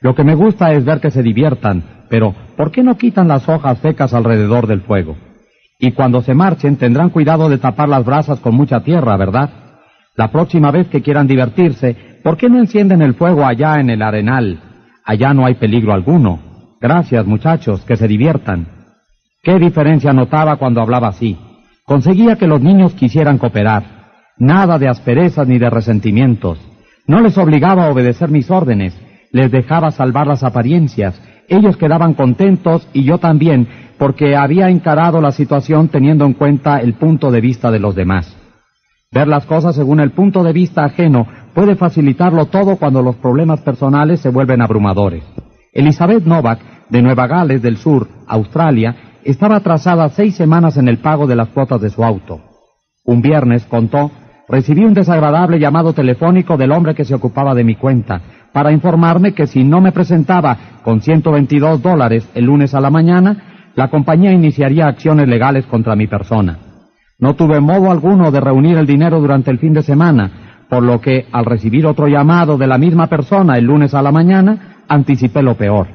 Lo 0.00 0.14
que 0.14 0.24
me 0.24 0.36
gusta 0.36 0.72
es 0.72 0.84
ver 0.84 1.00
que 1.00 1.10
se 1.10 1.22
diviertan, 1.22 1.82
pero 2.08 2.34
¿por 2.56 2.70
qué 2.70 2.82
no 2.82 2.96
quitan 2.96 3.28
las 3.28 3.46
hojas 3.48 3.78
secas 3.78 4.14
alrededor 4.14 4.68
del 4.68 4.80
fuego? 4.80 5.16
Y 5.78 5.92
cuando 5.92 6.22
se 6.22 6.32
marchen 6.32 6.76
tendrán 6.76 7.10
cuidado 7.10 7.48
de 7.48 7.58
tapar 7.58 7.88
las 7.88 8.04
brasas 8.04 8.38
con 8.38 8.54
mucha 8.54 8.80
tierra, 8.80 9.16
¿verdad? 9.16 9.50
La 10.16 10.30
próxima 10.30 10.70
vez 10.70 10.86
que 10.88 11.02
quieran 11.02 11.26
divertirse, 11.26 11.96
¿por 12.22 12.36
qué 12.36 12.48
no 12.48 12.58
encienden 12.58 13.02
el 13.02 13.14
fuego 13.14 13.44
allá 13.44 13.80
en 13.80 13.90
el 13.90 14.00
arenal? 14.00 14.60
Allá 15.04 15.34
no 15.34 15.44
hay 15.46 15.54
peligro 15.54 15.92
alguno. 15.92 16.38
Gracias, 16.80 17.26
muchachos, 17.26 17.82
que 17.82 17.96
se 17.96 18.06
diviertan. 18.06 18.66
¿Qué 19.42 19.58
diferencia 19.58 20.12
notaba 20.12 20.56
cuando 20.56 20.80
hablaba 20.80 21.08
así? 21.08 21.36
Conseguía 21.84 22.36
que 22.36 22.46
los 22.46 22.60
niños 22.60 22.94
quisieran 22.94 23.38
cooperar. 23.38 23.99
Nada 24.40 24.78
de 24.78 24.88
asperezas 24.88 25.46
ni 25.46 25.58
de 25.58 25.68
resentimientos. 25.68 26.58
No 27.06 27.20
les 27.20 27.36
obligaba 27.36 27.84
a 27.84 27.90
obedecer 27.90 28.30
mis 28.30 28.50
órdenes, 28.50 28.98
les 29.32 29.50
dejaba 29.50 29.90
salvar 29.90 30.26
las 30.26 30.42
apariencias. 30.42 31.20
Ellos 31.46 31.76
quedaban 31.76 32.14
contentos 32.14 32.88
y 32.94 33.04
yo 33.04 33.18
también, 33.18 33.68
porque 33.98 34.36
había 34.36 34.70
encarado 34.70 35.20
la 35.20 35.30
situación 35.30 35.88
teniendo 35.88 36.24
en 36.24 36.32
cuenta 36.32 36.78
el 36.78 36.94
punto 36.94 37.30
de 37.30 37.42
vista 37.42 37.70
de 37.70 37.80
los 37.80 37.94
demás. 37.94 38.34
Ver 39.12 39.28
las 39.28 39.44
cosas 39.44 39.76
según 39.76 40.00
el 40.00 40.12
punto 40.12 40.42
de 40.42 40.54
vista 40.54 40.84
ajeno 40.86 41.26
puede 41.52 41.76
facilitarlo 41.76 42.46
todo 42.46 42.76
cuando 42.76 43.02
los 43.02 43.16
problemas 43.16 43.60
personales 43.60 44.20
se 44.20 44.30
vuelven 44.30 44.62
abrumadores. 44.62 45.22
Elizabeth 45.74 46.24
Novak, 46.24 46.60
de 46.88 47.02
Nueva 47.02 47.26
Gales 47.26 47.60
del 47.60 47.76
Sur, 47.76 48.08
Australia, 48.26 48.96
estaba 49.22 49.56
atrasada 49.56 50.08
seis 50.08 50.34
semanas 50.34 50.78
en 50.78 50.88
el 50.88 50.96
pago 50.96 51.26
de 51.26 51.36
las 51.36 51.48
cuotas 51.48 51.82
de 51.82 51.90
su 51.90 52.02
auto. 52.02 52.40
Un 53.04 53.20
viernes, 53.20 53.64
contó, 53.66 54.10
recibí 54.50 54.84
un 54.84 54.94
desagradable 54.94 55.58
llamado 55.58 55.92
telefónico 55.92 56.56
del 56.56 56.72
hombre 56.72 56.94
que 56.94 57.04
se 57.04 57.14
ocupaba 57.14 57.54
de 57.54 57.64
mi 57.64 57.76
cuenta, 57.76 58.20
para 58.52 58.72
informarme 58.72 59.32
que 59.32 59.46
si 59.46 59.62
no 59.62 59.80
me 59.80 59.92
presentaba 59.92 60.56
con 60.82 61.00
122 61.00 61.80
dólares 61.80 62.28
el 62.34 62.46
lunes 62.46 62.74
a 62.74 62.80
la 62.80 62.90
mañana, 62.90 63.70
la 63.76 63.88
compañía 63.88 64.32
iniciaría 64.32 64.88
acciones 64.88 65.28
legales 65.28 65.66
contra 65.66 65.94
mi 65.94 66.08
persona. 66.08 66.58
No 67.18 67.34
tuve 67.34 67.60
modo 67.60 67.90
alguno 67.90 68.30
de 68.30 68.40
reunir 68.40 68.76
el 68.76 68.86
dinero 68.86 69.20
durante 69.20 69.50
el 69.50 69.58
fin 69.58 69.72
de 69.72 69.82
semana, 69.82 70.64
por 70.68 70.82
lo 70.82 71.00
que 71.00 71.26
al 71.30 71.44
recibir 71.44 71.86
otro 71.86 72.08
llamado 72.08 72.56
de 72.56 72.66
la 72.66 72.78
misma 72.78 73.06
persona 73.06 73.56
el 73.56 73.66
lunes 73.66 73.94
a 73.94 74.02
la 74.02 74.10
mañana, 74.10 74.82
anticipé 74.88 75.42
lo 75.42 75.54
peor. 75.54 75.88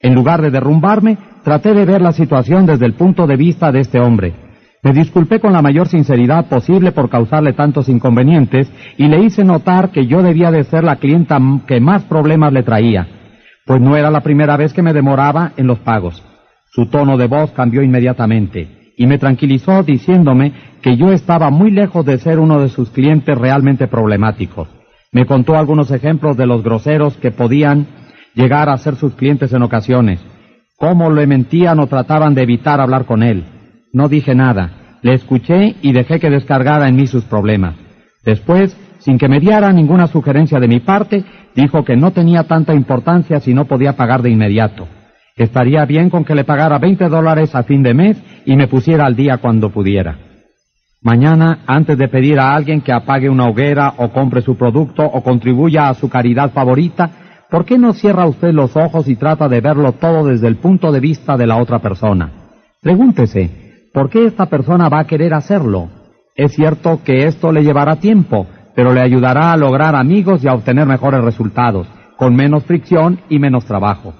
En 0.00 0.14
lugar 0.14 0.40
de 0.40 0.50
derrumbarme, 0.50 1.18
traté 1.44 1.74
de 1.74 1.84
ver 1.84 2.00
la 2.00 2.12
situación 2.12 2.64
desde 2.64 2.86
el 2.86 2.94
punto 2.94 3.26
de 3.26 3.36
vista 3.36 3.70
de 3.70 3.80
este 3.80 4.00
hombre. 4.00 4.51
Me 4.84 4.92
disculpé 4.92 5.38
con 5.38 5.52
la 5.52 5.62
mayor 5.62 5.86
sinceridad 5.86 6.46
posible 6.46 6.90
por 6.90 7.08
causarle 7.08 7.52
tantos 7.52 7.88
inconvenientes 7.88 8.68
y 8.96 9.06
le 9.06 9.20
hice 9.22 9.44
notar 9.44 9.90
que 9.90 10.08
yo 10.08 10.22
debía 10.22 10.50
de 10.50 10.64
ser 10.64 10.82
la 10.82 10.96
clienta 10.96 11.38
que 11.68 11.78
más 11.78 12.02
problemas 12.02 12.52
le 12.52 12.64
traía, 12.64 13.06
pues 13.64 13.80
no 13.80 13.96
era 13.96 14.10
la 14.10 14.22
primera 14.22 14.56
vez 14.56 14.72
que 14.72 14.82
me 14.82 14.92
demoraba 14.92 15.52
en 15.56 15.68
los 15.68 15.78
pagos. 15.78 16.20
Su 16.72 16.86
tono 16.86 17.16
de 17.16 17.28
voz 17.28 17.52
cambió 17.52 17.80
inmediatamente 17.82 18.92
y 18.96 19.06
me 19.06 19.18
tranquilizó 19.18 19.84
diciéndome 19.84 20.52
que 20.82 20.96
yo 20.96 21.12
estaba 21.12 21.48
muy 21.50 21.70
lejos 21.70 22.04
de 22.04 22.18
ser 22.18 22.40
uno 22.40 22.60
de 22.60 22.68
sus 22.68 22.90
clientes 22.90 23.38
realmente 23.38 23.86
problemáticos. 23.86 24.68
Me 25.12 25.26
contó 25.26 25.56
algunos 25.56 25.92
ejemplos 25.92 26.36
de 26.36 26.46
los 26.46 26.64
groseros 26.64 27.16
que 27.18 27.30
podían 27.30 27.86
llegar 28.34 28.68
a 28.68 28.78
ser 28.78 28.96
sus 28.96 29.14
clientes 29.14 29.52
en 29.52 29.62
ocasiones, 29.62 30.18
cómo 30.76 31.08
le 31.08 31.28
mentían 31.28 31.78
o 31.78 31.86
trataban 31.86 32.34
de 32.34 32.42
evitar 32.42 32.80
hablar 32.80 33.04
con 33.04 33.22
él. 33.22 33.44
No 33.92 34.08
dije 34.08 34.34
nada, 34.34 34.98
le 35.02 35.14
escuché 35.14 35.76
y 35.82 35.92
dejé 35.92 36.18
que 36.18 36.30
descargara 36.30 36.88
en 36.88 36.96
mí 36.96 37.06
sus 37.06 37.24
problemas. 37.24 37.74
Después, 38.24 38.76
sin 38.98 39.18
que 39.18 39.28
me 39.28 39.40
diera 39.40 39.72
ninguna 39.72 40.06
sugerencia 40.06 40.60
de 40.60 40.68
mi 40.68 40.80
parte, 40.80 41.24
dijo 41.54 41.84
que 41.84 41.96
no 41.96 42.12
tenía 42.12 42.44
tanta 42.44 42.74
importancia 42.74 43.40
si 43.40 43.52
no 43.52 43.66
podía 43.66 43.94
pagar 43.94 44.22
de 44.22 44.30
inmediato 44.30 44.88
estaría 45.36 45.84
bien 45.84 46.10
con 46.10 46.24
que 46.24 46.34
le 46.34 46.44
pagara 46.44 46.78
20 46.78 47.08
dólares 47.08 47.54
a 47.54 47.62
fin 47.62 47.82
de 47.82 47.94
mes 47.94 48.16
y 48.44 48.56
me 48.56 48.68
pusiera 48.68 49.06
al 49.06 49.16
día 49.16 49.38
cuando 49.38 49.70
pudiera. 49.70 50.18
Mañana, 51.00 51.60
antes 51.66 51.98
de 51.98 52.08
pedir 52.08 52.38
a 52.38 52.54
alguien 52.54 52.80
que 52.80 52.92
apague 52.92 53.28
una 53.28 53.48
hoguera 53.48 53.94
o 53.96 54.10
compre 54.10 54.40
su 54.40 54.56
producto 54.56 55.04
o 55.04 55.22
contribuya 55.22 55.88
a 55.88 55.94
su 55.94 56.08
caridad 56.08 56.52
favorita, 56.52 57.10
¿por 57.50 57.64
qué 57.64 57.76
no 57.76 57.92
cierra 57.92 58.26
usted 58.26 58.52
los 58.52 58.76
ojos 58.76 59.08
y 59.08 59.16
trata 59.16 59.48
de 59.48 59.60
verlo 59.60 59.92
todo 59.92 60.26
desde 60.26 60.46
el 60.46 60.56
punto 60.56 60.92
de 60.92 61.00
vista 61.00 61.36
de 61.36 61.46
la 61.46 61.56
otra 61.56 61.80
persona? 61.80 62.30
Pregúntese, 62.80 63.50
¿por 63.92 64.10
qué 64.10 64.26
esta 64.26 64.46
persona 64.46 64.88
va 64.88 65.00
a 65.00 65.06
querer 65.06 65.34
hacerlo? 65.34 65.88
Es 66.34 66.52
cierto 66.52 67.00
que 67.04 67.26
esto 67.26 67.52
le 67.52 67.62
llevará 67.62 67.96
tiempo, 67.96 68.46
pero 68.74 68.92
le 68.92 69.00
ayudará 69.00 69.52
a 69.52 69.56
lograr 69.56 69.94
amigos 69.94 70.42
y 70.42 70.48
a 70.48 70.54
obtener 70.54 70.86
mejores 70.86 71.22
resultados. 71.22 71.86
con 72.16 72.36
menos 72.36 72.64
fricción 72.64 73.18
y 73.28 73.40
menos 73.40 73.64
trabajo. 73.64 74.14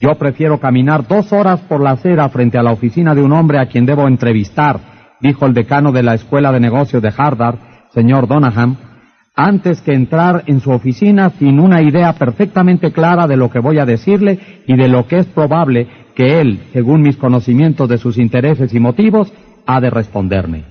Yo 0.00 0.16
prefiero 0.16 0.58
caminar 0.58 1.06
dos 1.06 1.32
horas 1.32 1.60
por 1.60 1.80
la 1.80 1.92
acera 1.92 2.28
frente 2.30 2.58
a 2.58 2.64
la 2.64 2.72
oficina 2.72 3.14
de 3.14 3.22
un 3.22 3.32
hombre 3.32 3.60
a 3.60 3.66
quien 3.66 3.86
debo 3.86 4.08
entrevistar, 4.08 4.80
dijo 5.20 5.46
el 5.46 5.54
decano 5.54 5.92
de 5.92 6.02
la 6.02 6.14
Escuela 6.14 6.50
de 6.50 6.58
Negocios 6.58 7.00
de 7.00 7.12
Harvard, 7.16 7.58
señor 7.94 8.26
Donaham, 8.26 8.76
antes 9.44 9.80
que 9.80 9.92
entrar 9.92 10.44
en 10.46 10.60
su 10.60 10.70
oficina 10.70 11.30
sin 11.38 11.58
una 11.60 11.82
idea 11.82 12.12
perfectamente 12.12 12.92
clara 12.92 13.26
de 13.26 13.36
lo 13.36 13.50
que 13.50 13.58
voy 13.58 13.78
a 13.78 13.86
decirle 13.86 14.38
y 14.66 14.76
de 14.76 14.88
lo 14.88 15.06
que 15.06 15.18
es 15.18 15.26
probable 15.26 15.88
que 16.14 16.40
él, 16.40 16.60
según 16.72 17.00
mis 17.00 17.16
conocimientos 17.16 17.88
de 17.88 17.98
sus 17.98 18.18
intereses 18.18 18.74
y 18.74 18.80
motivos, 18.80 19.32
ha 19.66 19.80
de 19.80 19.88
responderme. 19.88 20.64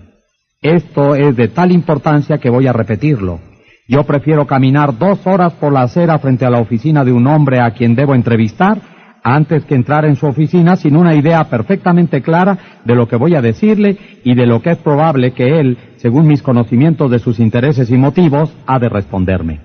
Esto 0.61 1.15
es 1.15 1.35
de 1.35 1.47
tal 1.47 1.71
importancia 1.71 2.37
que 2.37 2.49
voy 2.49 2.67
a 2.67 2.73
repetirlo. 2.73 3.39
Yo 3.87 4.03
prefiero 4.03 4.45
caminar 4.45 4.97
dos 4.99 5.25
horas 5.25 5.53
por 5.53 5.73
la 5.73 5.81
acera 5.81 6.19
frente 6.19 6.45
a 6.45 6.51
la 6.51 6.59
oficina 6.59 7.03
de 7.03 7.11
un 7.11 7.25
hombre 7.25 7.59
a 7.59 7.71
quien 7.71 7.95
debo 7.95 8.13
entrevistar 8.13 8.98
antes 9.23 9.65
que 9.65 9.75
entrar 9.75 10.05
en 10.05 10.15
su 10.15 10.25
oficina 10.25 10.75
sin 10.75 10.95
una 10.95 11.15
idea 11.15 11.43
perfectamente 11.45 12.21
clara 12.21 12.57
de 12.85 12.95
lo 12.95 13.07
que 13.07 13.15
voy 13.15 13.35
a 13.35 13.41
decirle 13.41 13.97
y 14.23 14.35
de 14.35 14.45
lo 14.45 14.61
que 14.61 14.71
es 14.71 14.77
probable 14.77 15.31
que 15.31 15.59
él, 15.59 15.77
según 15.97 16.27
mis 16.27 16.41
conocimientos 16.41 17.11
de 17.11 17.19
sus 17.19 17.39
intereses 17.39 17.89
y 17.89 17.97
motivos, 17.97 18.53
ha 18.65 18.79
de 18.79 18.89
responderme. 18.89 19.59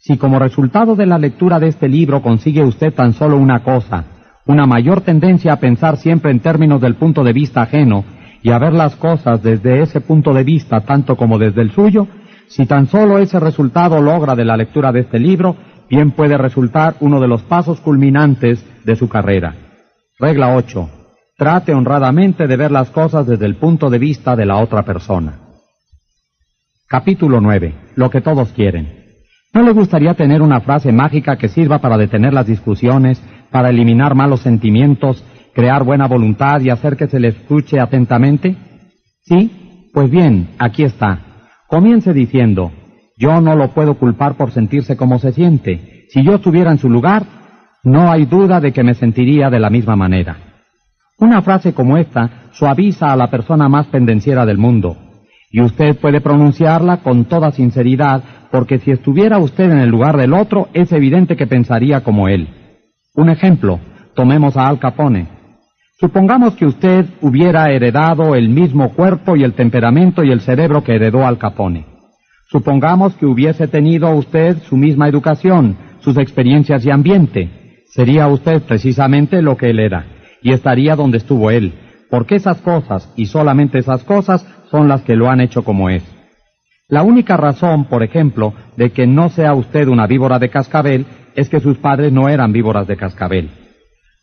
Si 0.00 0.16
como 0.16 0.38
resultado 0.38 0.94
de 0.94 1.06
la 1.06 1.18
lectura 1.18 1.58
de 1.58 1.68
este 1.68 1.88
libro 1.88 2.22
consigue 2.22 2.62
usted 2.62 2.94
tan 2.94 3.12
solo 3.12 3.36
una 3.36 3.62
cosa, 3.62 4.04
una 4.46 4.66
mayor 4.66 5.02
tendencia 5.02 5.52
a 5.52 5.60
pensar 5.60 5.96
siempre 5.96 6.30
en 6.30 6.40
términos 6.40 6.80
del 6.80 6.94
punto 6.94 7.22
de 7.24 7.32
vista 7.32 7.62
ajeno 7.62 8.04
y 8.42 8.50
a 8.50 8.58
ver 8.58 8.72
las 8.72 8.96
cosas 8.96 9.42
desde 9.42 9.82
ese 9.82 10.00
punto 10.00 10.32
de 10.32 10.44
vista 10.44 10.80
tanto 10.80 11.16
como 11.16 11.38
desde 11.38 11.62
el 11.62 11.72
suyo, 11.72 12.06
si 12.46 12.64
tan 12.64 12.86
solo 12.86 13.18
ese 13.18 13.38
resultado 13.38 14.00
logra 14.00 14.34
de 14.34 14.44
la 14.44 14.56
lectura 14.56 14.90
de 14.90 15.00
este 15.00 15.18
libro, 15.18 15.56
bien 15.88 16.10
puede 16.12 16.36
resultar 16.36 16.96
uno 17.00 17.20
de 17.20 17.28
los 17.28 17.42
pasos 17.42 17.80
culminantes 17.80 18.64
de 18.84 18.96
su 18.96 19.08
carrera. 19.08 19.54
Regla 20.18 20.54
8. 20.56 20.90
Trate 21.36 21.72
honradamente 21.72 22.46
de 22.46 22.56
ver 22.56 22.70
las 22.70 22.90
cosas 22.90 23.26
desde 23.26 23.46
el 23.46 23.56
punto 23.56 23.90
de 23.90 23.98
vista 23.98 24.34
de 24.34 24.46
la 24.46 24.56
otra 24.56 24.82
persona. 24.82 25.38
Capítulo 26.88 27.40
9. 27.40 27.74
Lo 27.94 28.10
que 28.10 28.20
todos 28.20 28.52
quieren. 28.52 28.98
¿No 29.54 29.62
le 29.62 29.72
gustaría 29.72 30.14
tener 30.14 30.42
una 30.42 30.60
frase 30.60 30.92
mágica 30.92 31.36
que 31.36 31.48
sirva 31.48 31.78
para 31.78 31.96
detener 31.96 32.32
las 32.32 32.46
discusiones, 32.46 33.22
para 33.50 33.70
eliminar 33.70 34.14
malos 34.14 34.40
sentimientos, 34.40 35.24
crear 35.54 35.84
buena 35.84 36.06
voluntad 36.06 36.60
y 36.60 36.70
hacer 36.70 36.96
que 36.96 37.06
se 37.06 37.20
le 37.20 37.28
escuche 37.28 37.80
atentamente? 37.80 38.56
¿Sí? 39.22 39.90
Pues 39.92 40.10
bien, 40.10 40.50
aquí 40.58 40.82
está. 40.82 41.20
Comience 41.66 42.12
diciendo, 42.12 42.72
yo 43.18 43.40
no 43.40 43.56
lo 43.56 43.72
puedo 43.72 43.94
culpar 43.94 44.36
por 44.36 44.52
sentirse 44.52 44.96
como 44.96 45.18
se 45.18 45.32
siente. 45.32 46.06
Si 46.10 46.22
yo 46.22 46.36
estuviera 46.36 46.70
en 46.70 46.78
su 46.78 46.88
lugar, 46.88 47.24
no 47.82 48.10
hay 48.10 48.26
duda 48.26 48.60
de 48.60 48.72
que 48.72 48.84
me 48.84 48.94
sentiría 48.94 49.50
de 49.50 49.58
la 49.58 49.70
misma 49.70 49.96
manera. 49.96 50.36
Una 51.18 51.42
frase 51.42 51.74
como 51.74 51.96
esta 51.96 52.50
suaviza 52.52 53.12
a 53.12 53.16
la 53.16 53.28
persona 53.28 53.68
más 53.68 53.88
pendenciera 53.88 54.46
del 54.46 54.58
mundo, 54.58 54.96
y 55.50 55.60
usted 55.60 55.96
puede 55.98 56.20
pronunciarla 56.20 56.98
con 56.98 57.24
toda 57.24 57.50
sinceridad, 57.50 58.22
porque 58.52 58.78
si 58.78 58.92
estuviera 58.92 59.38
usted 59.38 59.70
en 59.72 59.78
el 59.78 59.88
lugar 59.88 60.16
del 60.16 60.32
otro, 60.32 60.68
es 60.72 60.92
evidente 60.92 61.36
que 61.36 61.46
pensaría 61.46 62.02
como 62.02 62.28
él. 62.28 62.48
Un 63.16 63.30
ejemplo, 63.30 63.80
tomemos 64.14 64.56
a 64.56 64.68
Al 64.68 64.78
Capone. 64.78 65.26
Supongamos 65.98 66.54
que 66.54 66.66
usted 66.66 67.06
hubiera 67.20 67.72
heredado 67.72 68.36
el 68.36 68.48
mismo 68.48 68.90
cuerpo 68.90 69.34
y 69.34 69.42
el 69.42 69.54
temperamento 69.54 70.22
y 70.22 70.30
el 70.30 70.40
cerebro 70.40 70.84
que 70.84 70.94
heredó 70.94 71.26
Al 71.26 71.38
Capone. 71.38 71.86
Supongamos 72.50 73.14
que 73.14 73.26
hubiese 73.26 73.68
tenido 73.68 74.10
usted 74.10 74.56
su 74.62 74.76
misma 74.78 75.06
educación, 75.06 75.76
sus 76.00 76.16
experiencias 76.16 76.82
y 76.86 76.90
ambiente. 76.90 77.84
Sería 77.90 78.26
usted 78.28 78.62
precisamente 78.62 79.42
lo 79.42 79.58
que 79.58 79.68
él 79.68 79.78
era, 79.78 80.06
y 80.40 80.52
estaría 80.52 80.96
donde 80.96 81.18
estuvo 81.18 81.50
él, 81.50 81.74
porque 82.08 82.36
esas 82.36 82.62
cosas, 82.62 83.12
y 83.16 83.26
solamente 83.26 83.78
esas 83.78 84.02
cosas, 84.02 84.46
son 84.70 84.88
las 84.88 85.02
que 85.02 85.14
lo 85.14 85.28
han 85.28 85.42
hecho 85.42 85.62
como 85.62 85.90
es. 85.90 86.02
La 86.88 87.02
única 87.02 87.36
razón, 87.36 87.84
por 87.84 88.02
ejemplo, 88.02 88.54
de 88.78 88.92
que 88.92 89.06
no 89.06 89.28
sea 89.28 89.52
usted 89.52 89.86
una 89.86 90.06
víbora 90.06 90.38
de 90.38 90.48
cascabel 90.48 91.04
es 91.36 91.50
que 91.50 91.60
sus 91.60 91.76
padres 91.76 92.14
no 92.14 92.30
eran 92.30 92.54
víboras 92.54 92.86
de 92.86 92.96
cascabel. 92.96 93.50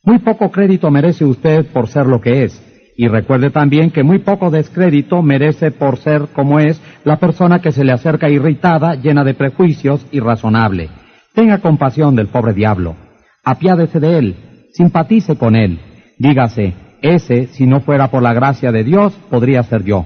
Muy 0.03 0.17
poco 0.17 0.49
crédito 0.49 0.89
merece 0.89 1.25
usted 1.25 1.67
por 1.67 1.89
ser 1.89 2.07
lo 2.07 2.21
que 2.21 2.43
es, 2.43 2.74
y 2.97 3.07
recuerde 3.07 3.49
también 3.49 3.91
que 3.91 4.03
muy 4.03 4.19
poco 4.19 4.49
descrédito 4.49 5.21
merece 5.21 5.71
por 5.71 5.97
ser 5.97 6.27
como 6.33 6.59
es 6.59 6.81
la 7.03 7.17
persona 7.17 7.59
que 7.59 7.71
se 7.71 7.83
le 7.83 7.91
acerca 7.91 8.29
irritada, 8.29 8.95
llena 8.95 9.23
de 9.23 9.33
prejuicios, 9.33 10.05
irrazonable. 10.11 10.89
Tenga 11.33 11.57
compasión 11.57 12.15
del 12.15 12.27
pobre 12.27 12.53
diablo. 12.53 12.95
Apiádese 13.43 13.99
de 13.99 14.17
él. 14.17 14.35
Simpatice 14.73 15.35
con 15.37 15.55
él. 15.55 15.79
Dígase, 16.17 16.73
ese, 17.01 17.47
si 17.47 17.67
no 17.67 17.81
fuera 17.81 18.09
por 18.09 18.23
la 18.23 18.33
gracia 18.33 18.71
de 18.71 18.83
Dios, 18.83 19.13
podría 19.29 19.61
ser 19.63 19.83
yo. 19.83 20.05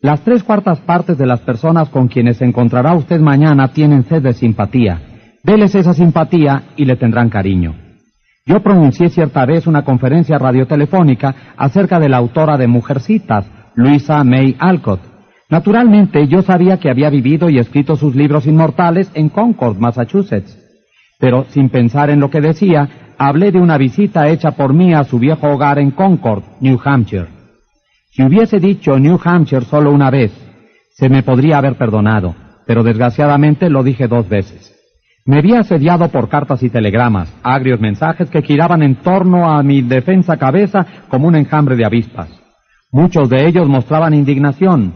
Las 0.00 0.22
tres 0.22 0.44
cuartas 0.44 0.78
partes 0.80 1.18
de 1.18 1.26
las 1.26 1.40
personas 1.40 1.88
con 1.88 2.08
quienes 2.08 2.40
encontrará 2.40 2.94
usted 2.94 3.20
mañana 3.20 3.68
tienen 3.72 4.04
sed 4.04 4.22
de 4.22 4.32
simpatía. 4.32 5.00
Deles 5.42 5.74
esa 5.74 5.92
simpatía 5.92 6.62
y 6.76 6.84
le 6.84 6.96
tendrán 6.96 7.28
cariño. 7.28 7.89
Yo 8.46 8.62
pronuncié 8.62 9.10
cierta 9.10 9.44
vez 9.44 9.66
una 9.66 9.84
conferencia 9.84 10.38
radiotelefónica 10.38 11.34
acerca 11.56 12.00
de 12.00 12.08
la 12.08 12.16
autora 12.16 12.56
de 12.56 12.66
Mujercitas, 12.66 13.46
Luisa 13.74 14.24
May 14.24 14.56
Alcott. 14.58 15.00
Naturalmente 15.50 16.26
yo 16.26 16.42
sabía 16.42 16.78
que 16.78 16.90
había 16.90 17.10
vivido 17.10 17.50
y 17.50 17.58
escrito 17.58 17.96
sus 17.96 18.14
libros 18.14 18.46
inmortales 18.46 19.10
en 19.14 19.28
Concord, 19.28 19.78
Massachusetts. 19.78 20.56
Pero 21.18 21.44
sin 21.50 21.68
pensar 21.68 22.08
en 22.08 22.20
lo 22.20 22.30
que 22.30 22.40
decía, 22.40 22.88
hablé 23.18 23.52
de 23.52 23.60
una 23.60 23.76
visita 23.76 24.28
hecha 24.28 24.52
por 24.52 24.72
mí 24.72 24.94
a 24.94 25.04
su 25.04 25.18
viejo 25.18 25.48
hogar 25.48 25.78
en 25.78 25.90
Concord, 25.90 26.44
New 26.60 26.78
Hampshire. 26.82 27.28
Si 28.10 28.22
hubiese 28.22 28.58
dicho 28.58 28.98
New 28.98 29.20
Hampshire 29.22 29.64
solo 29.64 29.92
una 29.92 30.10
vez, 30.10 30.32
se 30.92 31.08
me 31.08 31.22
podría 31.22 31.58
haber 31.58 31.76
perdonado, 31.76 32.34
pero 32.66 32.82
desgraciadamente 32.82 33.68
lo 33.68 33.82
dije 33.82 34.08
dos 34.08 34.28
veces. 34.28 34.79
Me 35.30 35.38
había 35.38 35.60
asediado 35.60 36.08
por 36.08 36.28
cartas 36.28 36.60
y 36.64 36.70
telegramas, 36.70 37.32
agrios 37.44 37.78
mensajes 37.78 38.28
que 38.28 38.42
giraban 38.42 38.82
en 38.82 38.96
torno 38.96 39.48
a 39.48 39.62
mi 39.62 39.80
defensa 39.80 40.36
cabeza 40.36 40.84
como 41.08 41.28
un 41.28 41.36
enjambre 41.36 41.76
de 41.76 41.84
avispas. 41.84 42.28
Muchos 42.90 43.30
de 43.30 43.46
ellos 43.46 43.68
mostraban 43.68 44.12
indignación, 44.12 44.92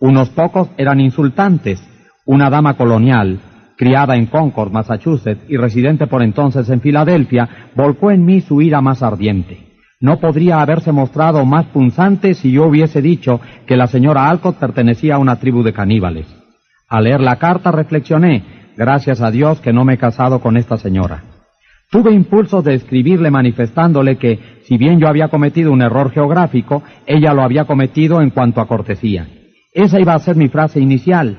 unos 0.00 0.30
pocos 0.30 0.68
eran 0.78 0.98
insultantes. 0.98 1.80
Una 2.26 2.50
dama 2.50 2.74
colonial, 2.74 3.38
criada 3.76 4.16
en 4.16 4.26
Concord, 4.26 4.72
Massachusetts, 4.72 5.44
y 5.48 5.56
residente 5.56 6.08
por 6.08 6.24
entonces 6.24 6.68
en 6.70 6.80
Filadelfia, 6.80 7.48
volcó 7.76 8.10
en 8.10 8.24
mí 8.24 8.40
su 8.40 8.60
ira 8.60 8.80
más 8.80 9.04
ardiente. 9.04 9.60
No 10.00 10.18
podría 10.18 10.60
haberse 10.60 10.90
mostrado 10.90 11.46
más 11.46 11.66
punzante 11.66 12.34
si 12.34 12.50
yo 12.50 12.66
hubiese 12.66 13.00
dicho 13.00 13.40
que 13.64 13.76
la 13.76 13.86
señora 13.86 14.28
Alcott 14.28 14.56
pertenecía 14.56 15.14
a 15.14 15.18
una 15.18 15.36
tribu 15.36 15.62
de 15.62 15.72
caníbales. 15.72 16.26
Al 16.88 17.04
leer 17.04 17.20
la 17.20 17.36
carta 17.36 17.70
reflexioné 17.70 18.58
Gracias 18.78 19.20
a 19.20 19.32
Dios 19.32 19.60
que 19.60 19.72
no 19.72 19.84
me 19.84 19.94
he 19.94 19.98
casado 19.98 20.38
con 20.38 20.56
esta 20.56 20.78
señora. 20.78 21.24
Tuve 21.90 22.12
impulso 22.12 22.62
de 22.62 22.74
escribirle 22.74 23.28
manifestándole 23.28 24.18
que, 24.18 24.38
si 24.68 24.78
bien 24.78 25.00
yo 25.00 25.08
había 25.08 25.26
cometido 25.26 25.72
un 25.72 25.82
error 25.82 26.12
geográfico, 26.12 26.84
ella 27.04 27.34
lo 27.34 27.42
había 27.42 27.64
cometido 27.64 28.22
en 28.22 28.30
cuanto 28.30 28.60
a 28.60 28.68
cortesía. 28.68 29.26
Esa 29.74 29.98
iba 29.98 30.14
a 30.14 30.18
ser 30.20 30.36
mi 30.36 30.48
frase 30.48 30.78
inicial. 30.78 31.38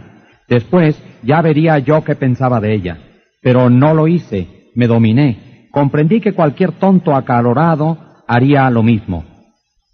Después 0.49 1.01
ya 1.23 1.41
vería 1.41 1.79
yo 1.79 2.03
qué 2.03 2.15
pensaba 2.15 2.59
de 2.59 2.73
ella. 2.73 2.97
Pero 3.41 3.69
no 3.69 3.93
lo 3.93 4.09
hice, 4.09 4.71
me 4.75 4.87
dominé. 4.87 5.69
Comprendí 5.71 6.19
que 6.19 6.33
cualquier 6.33 6.73
tonto 6.73 7.15
acalorado 7.15 7.99
haría 8.27 8.69
lo 8.69 8.83
mismo. 8.83 9.23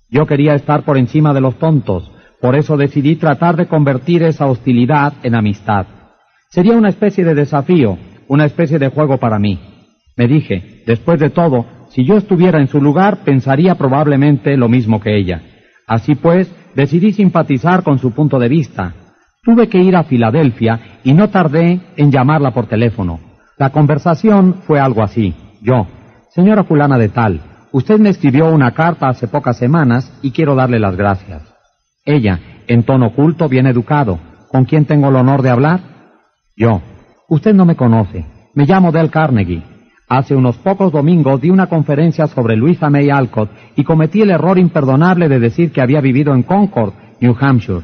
Yo 0.10 0.26
quería 0.26 0.56
estar 0.56 0.82
por 0.82 0.98
encima 0.98 1.32
de 1.32 1.42
los 1.42 1.60
tontos, 1.60 2.12
por 2.42 2.56
eso 2.56 2.76
decidí 2.76 3.18
tratar 3.18 3.56
de 3.56 3.68
convertir 3.68 4.24
esa 4.24 4.48
hostilidad 4.48 5.14
en 5.22 5.36
amistad. 5.36 5.86
Sería 6.50 6.76
una 6.76 6.90
especie 6.90 7.24
de 7.24 7.36
desafío, 7.36 7.98
una 8.28 8.46
especie 8.46 8.80
de 8.80 8.90
juego 8.90 9.18
para 9.18 9.40
mí. 9.40 9.60
Me 10.18 10.28
dije, 10.28 10.84
después 10.86 11.20
de 11.20 11.30
todo, 11.30 11.66
si 11.90 12.06
yo 12.06 12.18
estuviera 12.18 12.60
en 12.60 12.68
su 12.68 12.82
lugar, 12.82 13.24
pensaría 13.24 13.76
probablemente 13.76 14.58
lo 14.58 14.70
mismo 14.70 15.00
que 15.00 15.18
ella. 15.18 15.42
Así 15.88 16.16
pues, 16.16 16.54
decidí 16.76 17.14
simpatizar 17.14 17.84
con 17.84 18.00
su 18.00 18.12
punto 18.12 18.40
de 18.40 18.50
vista. 18.50 18.94
Tuve 19.44 19.70
que 19.70 19.80
ir 19.80 19.96
a 19.96 20.04
Filadelfia 20.04 21.00
y 21.04 21.14
no 21.14 21.30
tardé 21.30 21.80
en 21.96 22.12
llamarla 22.12 22.52
por 22.52 22.68
teléfono. 22.68 23.20
La 23.58 23.70
conversación 23.70 24.56
fue 24.66 24.80
algo 24.80 25.04
así. 25.04 25.34
Yo, 25.62 25.88
señora 26.34 26.64
fulana 26.64 26.98
de 26.98 27.10
tal, 27.10 27.42
usted 27.72 28.00
me 28.00 28.10
escribió 28.10 28.50
una 28.50 28.72
carta 28.72 29.08
hace 29.08 29.28
pocas 29.28 29.58
semanas 29.58 30.12
y 30.22 30.32
quiero 30.32 30.56
darle 30.56 30.80
las 30.80 30.96
gracias. 30.96 31.44
Ella, 32.04 32.40
en 32.68 32.84
tono 32.84 33.08
oculto, 33.08 33.48
bien 33.48 33.68
educado, 33.68 34.20
¿con 34.50 34.66
quién 34.66 34.86
tengo 34.86 35.10
el 35.10 35.16
honor 35.16 35.42
de 35.42 35.50
hablar? 35.50 35.95
Yo. 36.56 36.82
Usted 37.28 37.54
no 37.54 37.66
me 37.66 37.76
conoce. 37.76 38.26
Me 38.54 38.66
llamo 38.66 38.92
Del 38.92 39.10
Carnegie. 39.10 39.64
Hace 40.08 40.36
unos 40.36 40.58
pocos 40.58 40.92
domingos 40.92 41.42
di 41.42 41.50
una 41.50 41.68
conferencia 41.68 42.28
sobre 42.28 42.56
Luisa 42.56 42.90
May 42.90 43.10
Alcott 43.10 43.50
y 43.76 43.84
cometí 43.84 44.22
el 44.22 44.30
error 44.30 44.58
imperdonable 44.58 45.28
de 45.28 45.40
decir 45.40 45.72
que 45.72 45.82
había 45.82 46.00
vivido 46.00 46.34
en 46.34 46.44
Concord, 46.44 46.94
New 47.20 47.36
Hampshire. 47.40 47.82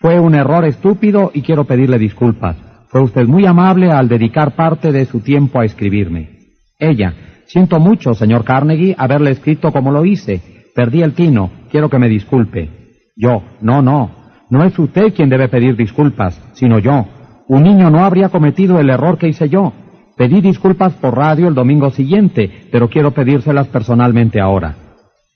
Fue 0.00 0.18
un 0.18 0.34
error 0.34 0.64
estúpido 0.64 1.30
y 1.32 1.42
quiero 1.42 1.64
pedirle 1.64 1.98
disculpas. 1.98 2.56
Fue 2.88 3.02
usted 3.02 3.26
muy 3.26 3.46
amable 3.46 3.92
al 3.92 4.08
dedicar 4.08 4.56
parte 4.56 4.90
de 4.90 5.04
su 5.04 5.20
tiempo 5.20 5.60
a 5.60 5.64
escribirme. 5.64 6.40
Ella, 6.78 7.14
siento 7.46 7.78
mucho, 7.78 8.14
señor 8.14 8.44
Carnegie, 8.44 8.96
haberle 8.98 9.30
escrito 9.30 9.70
como 9.70 9.92
lo 9.92 10.04
hice. 10.04 10.40
Perdí 10.74 11.02
el 11.02 11.12
tino. 11.12 11.50
Quiero 11.70 11.88
que 11.88 11.98
me 11.98 12.08
disculpe. 12.08 12.98
Yo, 13.14 13.42
no, 13.60 13.80
no. 13.80 14.10
No 14.50 14.64
es 14.64 14.76
usted 14.78 15.14
quien 15.14 15.28
debe 15.28 15.48
pedir 15.48 15.76
disculpas, 15.76 16.40
sino 16.54 16.78
yo. 16.78 17.06
Un 17.52 17.64
niño 17.64 17.90
no 17.90 18.02
habría 18.02 18.30
cometido 18.30 18.80
el 18.80 18.88
error 18.88 19.18
que 19.18 19.28
hice 19.28 19.50
yo. 19.50 19.74
Pedí 20.16 20.40
disculpas 20.40 20.94
por 20.94 21.14
radio 21.14 21.48
el 21.48 21.54
domingo 21.54 21.90
siguiente, 21.90 22.50
pero 22.72 22.88
quiero 22.88 23.10
pedírselas 23.10 23.68
personalmente 23.68 24.40
ahora. 24.40 24.74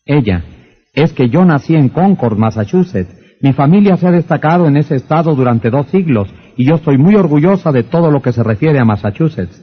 Ella, 0.06 0.42
es 0.94 1.12
que 1.12 1.28
yo 1.28 1.44
nací 1.44 1.74
en 1.74 1.90
Concord, 1.90 2.38
Massachusetts. 2.38 3.14
Mi 3.42 3.52
familia 3.52 3.98
se 3.98 4.08
ha 4.08 4.12
destacado 4.12 4.66
en 4.66 4.78
ese 4.78 4.94
estado 4.94 5.34
durante 5.34 5.68
dos 5.68 5.88
siglos 5.88 6.32
y 6.56 6.64
yo 6.64 6.76
estoy 6.76 6.96
muy 6.96 7.16
orgullosa 7.16 7.70
de 7.70 7.82
todo 7.82 8.10
lo 8.10 8.22
que 8.22 8.32
se 8.32 8.42
refiere 8.42 8.78
a 8.78 8.86
Massachusetts. 8.86 9.62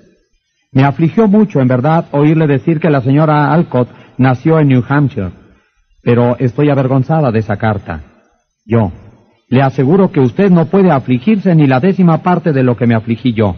Me 0.71 0.83
afligió 0.83 1.27
mucho, 1.27 1.59
en 1.59 1.67
verdad, 1.67 2.05
oírle 2.11 2.45
decir 2.45 2.79
que 2.79 2.91
la 2.91 3.01
señora 3.01 3.51
Alcott 3.51 3.89
nació 4.19 4.59
en 4.59 4.67
New 4.67 4.83
Hampshire, 4.87 5.31
pero 6.03 6.37
estoy 6.37 6.69
avergonzada 6.69 7.31
de 7.31 7.39
esa 7.39 7.57
carta. 7.57 8.03
Yo, 8.63 8.91
le 9.53 9.61
aseguro 9.61 10.11
que 10.11 10.19
usted 10.19 10.49
no 10.49 10.65
puede 10.65 10.89
afligirse 10.89 11.53
ni 11.53 11.67
la 11.67 11.79
décima 11.79 12.23
parte 12.23 12.53
de 12.53 12.63
lo 12.63 12.75
que 12.75 12.87
me 12.87 12.95
afligí 12.95 13.33
yo. 13.33 13.55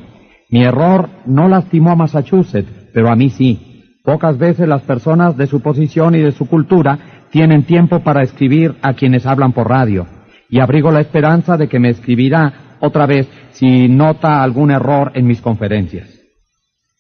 Mi 0.50 0.62
error 0.62 1.08
no 1.26 1.48
lastimó 1.48 1.92
a 1.92 1.96
Massachusetts, 1.96 2.90
pero 2.94 3.10
a 3.10 3.16
mí 3.16 3.30
sí. 3.30 4.02
Pocas 4.04 4.38
veces 4.38 4.68
las 4.68 4.82
personas 4.82 5.38
de 5.38 5.48
su 5.48 5.62
posición 5.62 6.14
y 6.14 6.20
de 6.20 6.34
su 6.34 6.48
cultura 6.48 7.00
tienen 7.32 7.64
tiempo 7.64 8.02
para 8.02 8.24
escribir 8.24 8.76
a 8.82 8.92
quienes 8.92 9.26
hablan 9.26 9.54
por 9.54 9.70
radio, 9.70 10.06
y 10.50 10.60
abrigo 10.60 10.92
la 10.92 11.00
esperanza 11.00 11.56
de 11.56 11.70
que 11.70 11.80
me 11.80 11.92
escribirá 11.92 12.76
otra 12.82 13.06
vez 13.06 13.30
si 13.52 13.88
nota 13.88 14.44
algún 14.44 14.72
error 14.72 15.14
en 15.16 15.26
mis 15.26 15.40
conferencias. 15.40 16.10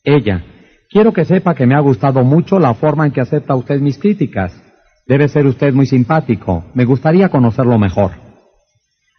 Ella, 0.05 0.41
quiero 0.89 1.11
que 1.11 1.25
sepa 1.25 1.53
que 1.53 1.65
me 1.65 1.75
ha 1.75 1.81
gustado 1.81 2.23
mucho 2.23 2.59
la 2.59 2.73
forma 2.73 3.05
en 3.05 3.11
que 3.11 3.19
acepta 3.19 3.55
usted 3.55 3.81
mis 3.81 3.97
críticas. 3.97 4.57
Debe 5.05 5.27
ser 5.27 5.47
usted 5.47 5.73
muy 5.73 5.85
simpático. 5.85 6.63
Me 6.73 6.85
gustaría 6.85 7.27
conocerlo 7.27 7.77
mejor. 7.77 8.24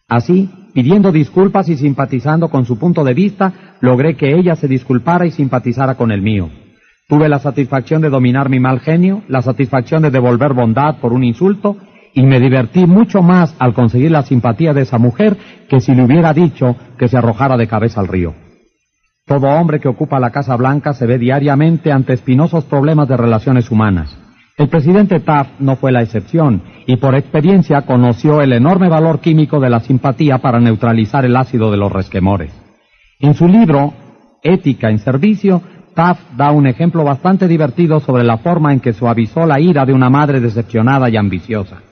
Así, 0.08 0.48
pidiendo 0.72 1.10
disculpas 1.10 1.68
y 1.68 1.76
simpatizando 1.76 2.48
con 2.48 2.64
su 2.64 2.78
punto 2.78 3.02
de 3.02 3.14
vista, 3.14 3.52
logré 3.80 4.16
que 4.16 4.38
ella 4.38 4.54
se 4.54 4.68
disculpara 4.68 5.26
y 5.26 5.32
simpatizara 5.32 5.96
con 5.96 6.12
el 6.12 6.22
mío. 6.22 6.48
Tuve 7.08 7.28
la 7.28 7.38
satisfacción 7.38 8.02
de 8.02 8.10
dominar 8.10 8.48
mi 8.48 8.60
mal 8.60 8.80
genio, 8.80 9.22
la 9.28 9.42
satisfacción 9.42 10.02
de 10.02 10.10
devolver 10.10 10.54
bondad 10.54 10.96
por 11.00 11.12
un 11.12 11.24
insulto 11.24 11.76
y 12.14 12.22
me 12.22 12.40
divertí 12.40 12.86
mucho 12.86 13.22
más 13.22 13.54
al 13.58 13.74
conseguir 13.74 14.10
la 14.10 14.22
simpatía 14.22 14.72
de 14.72 14.82
esa 14.82 14.98
mujer 14.98 15.36
que 15.68 15.80
si 15.80 15.94
le 15.94 16.04
hubiera 16.04 16.32
dicho 16.32 16.76
que 16.98 17.08
se 17.08 17.16
arrojara 17.16 17.56
de 17.56 17.68
cabeza 17.68 18.00
al 18.00 18.08
río. 18.08 18.34
Todo 19.26 19.48
hombre 19.48 19.80
que 19.80 19.88
ocupa 19.88 20.20
la 20.20 20.30
Casa 20.30 20.56
Blanca 20.56 20.94
se 20.94 21.06
ve 21.06 21.18
diariamente 21.18 21.90
ante 21.90 22.12
espinosos 22.12 22.64
problemas 22.64 23.08
de 23.08 23.16
relaciones 23.16 23.70
humanas. 23.70 24.16
El 24.58 24.68
presidente 24.68 25.20
Taft 25.20 25.60
no 25.60 25.76
fue 25.76 25.92
la 25.92 26.00
excepción 26.00 26.62
y 26.86 26.96
por 26.96 27.14
experiencia 27.14 27.82
conoció 27.82 28.40
el 28.40 28.54
enorme 28.54 28.88
valor 28.88 29.20
químico 29.20 29.60
de 29.60 29.68
la 29.68 29.80
simpatía 29.80 30.38
para 30.38 30.60
neutralizar 30.60 31.26
el 31.26 31.36
ácido 31.36 31.70
de 31.70 31.76
los 31.76 31.92
resquemores. 31.92 32.52
En 33.20 33.34
su 33.34 33.48
libro, 33.48 33.92
Ética 34.42 34.88
en 34.88 34.98
Servicio, 34.98 35.60
Taft 35.94 36.22
da 36.38 36.52
un 36.52 36.66
ejemplo 36.66 37.04
bastante 37.04 37.48
divertido 37.48 38.00
sobre 38.00 38.24
la 38.24 38.38
forma 38.38 38.72
en 38.72 38.80
que 38.80 38.94
suavizó 38.94 39.44
la 39.44 39.60
ira 39.60 39.84
de 39.84 39.92
una 39.92 40.08
madre 40.08 40.40
decepcionada 40.40 41.10
y 41.10 41.18
ambiciosa. 41.18 41.82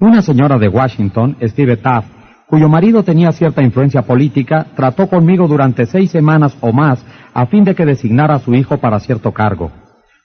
Una 0.00 0.22
señora 0.22 0.58
de 0.58 0.68
Washington, 0.68 1.36
Steve 1.42 1.76
Taft, 1.76 2.08
cuyo 2.46 2.66
marido 2.70 3.02
tenía 3.02 3.30
cierta 3.32 3.62
influencia 3.62 4.02
política, 4.02 4.68
trató 4.74 5.06
conmigo 5.06 5.46
durante 5.46 5.84
seis 5.84 6.10
semanas 6.10 6.56
o 6.62 6.72
más 6.72 7.04
a 7.34 7.44
fin 7.44 7.64
de 7.64 7.74
que 7.74 7.84
designara 7.84 8.36
a 8.36 8.38
su 8.38 8.54
hijo 8.54 8.78
para 8.78 9.00
cierto 9.00 9.32
cargo. 9.32 9.83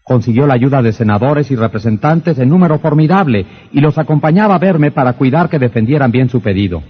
Consiguió 0.10 0.48
la 0.48 0.56
ayuda 0.56 0.82
de 0.82 0.92
senadores 0.92 1.52
y 1.52 1.56
representantes 1.56 2.40
en 2.40 2.50
número 2.50 2.80
formidable 2.80 3.46
y 3.72 3.80
los 3.80 4.00
acompañaba 4.00 4.56
a 4.56 4.58
verme 4.58 4.90
para 4.90 5.14
cuidar 5.14 5.50
que 5.50 5.60
defendieran 5.60 6.10
bien 6.10 6.30
su 6.30 6.42
pedido. 6.42 6.82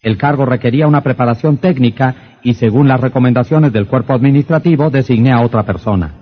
El 0.00 0.16
cargo 0.16 0.46
requería 0.46 0.86
una 0.86 1.00
preparación 1.00 1.56
técnica 1.56 2.38
y 2.44 2.54
según 2.54 2.86
las 2.86 3.00
recomendaciones 3.00 3.72
del 3.72 3.88
cuerpo 3.88 4.12
administrativo 4.12 4.90
designé 4.90 5.32
a 5.32 5.40
otra 5.40 5.64
persona. 5.64 6.12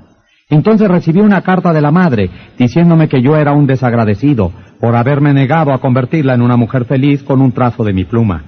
Entonces 0.49 0.89
recibí 0.89 1.21
una 1.21 1.43
carta 1.43 1.75
de 1.75 1.83
la 1.83 1.91
madre 1.91 2.31
diciéndome 2.57 3.07
que 3.07 3.21
yo 3.21 3.37
era 3.37 3.53
un 3.53 3.67
desagradecido 3.67 4.51
por 4.81 4.97
haberme 4.97 5.35
negado 5.35 5.75
a 5.75 5.79
convertirla 5.83 6.33
en 6.33 6.41
una 6.41 6.57
mujer 6.57 6.87
feliz 6.87 7.23
con 7.23 7.43
un 7.43 7.53
trazo 7.53 7.85
de 7.85 7.93
mi 7.93 8.05
pluma. 8.07 8.45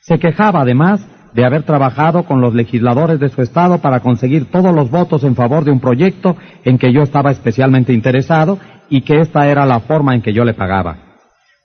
Se 0.00 0.18
quejaba 0.18 0.62
además 0.62 1.08
de 1.34 1.44
haber 1.44 1.62
trabajado 1.62 2.24
con 2.24 2.40
los 2.40 2.54
legisladores 2.54 3.20
de 3.20 3.28
su 3.28 3.42
estado 3.42 3.78
para 3.78 4.00
conseguir 4.00 4.50
todos 4.50 4.74
los 4.74 4.90
votos 4.90 5.24
en 5.24 5.34
favor 5.34 5.64
de 5.64 5.70
un 5.70 5.80
proyecto 5.80 6.36
en 6.64 6.78
que 6.78 6.92
yo 6.92 7.02
estaba 7.02 7.30
especialmente 7.30 7.92
interesado 7.92 8.58
y 8.88 9.02
que 9.02 9.20
esta 9.20 9.46
era 9.46 9.66
la 9.66 9.80
forma 9.80 10.14
en 10.14 10.22
que 10.22 10.32
yo 10.32 10.44
le 10.44 10.54
pagaba. 10.54 10.96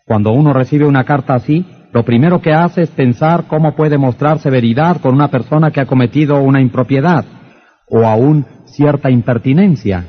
Cuando 0.06 0.32
uno 0.32 0.54
recibe 0.54 0.86
una 0.86 1.06
carta 1.06 1.36
así, 1.36 1.66
lo 1.94 2.04
primero 2.04 2.42
que 2.42 2.54
hace 2.54 2.82
es 2.82 2.90
pensar 2.90 3.46
cómo 3.48 3.76
puede 3.76 3.98
mostrar 3.98 4.40
severidad 4.40 5.00
con 5.00 5.14
una 5.14 5.30
persona 5.30 5.72
que 5.72 5.80
ha 5.80 5.86
cometido 5.86 6.42
una 6.42 6.60
impropiedad, 6.60 7.24
o 7.88 8.06
aún 8.06 8.46
cierta 8.66 9.12
impertinencia. 9.12 10.06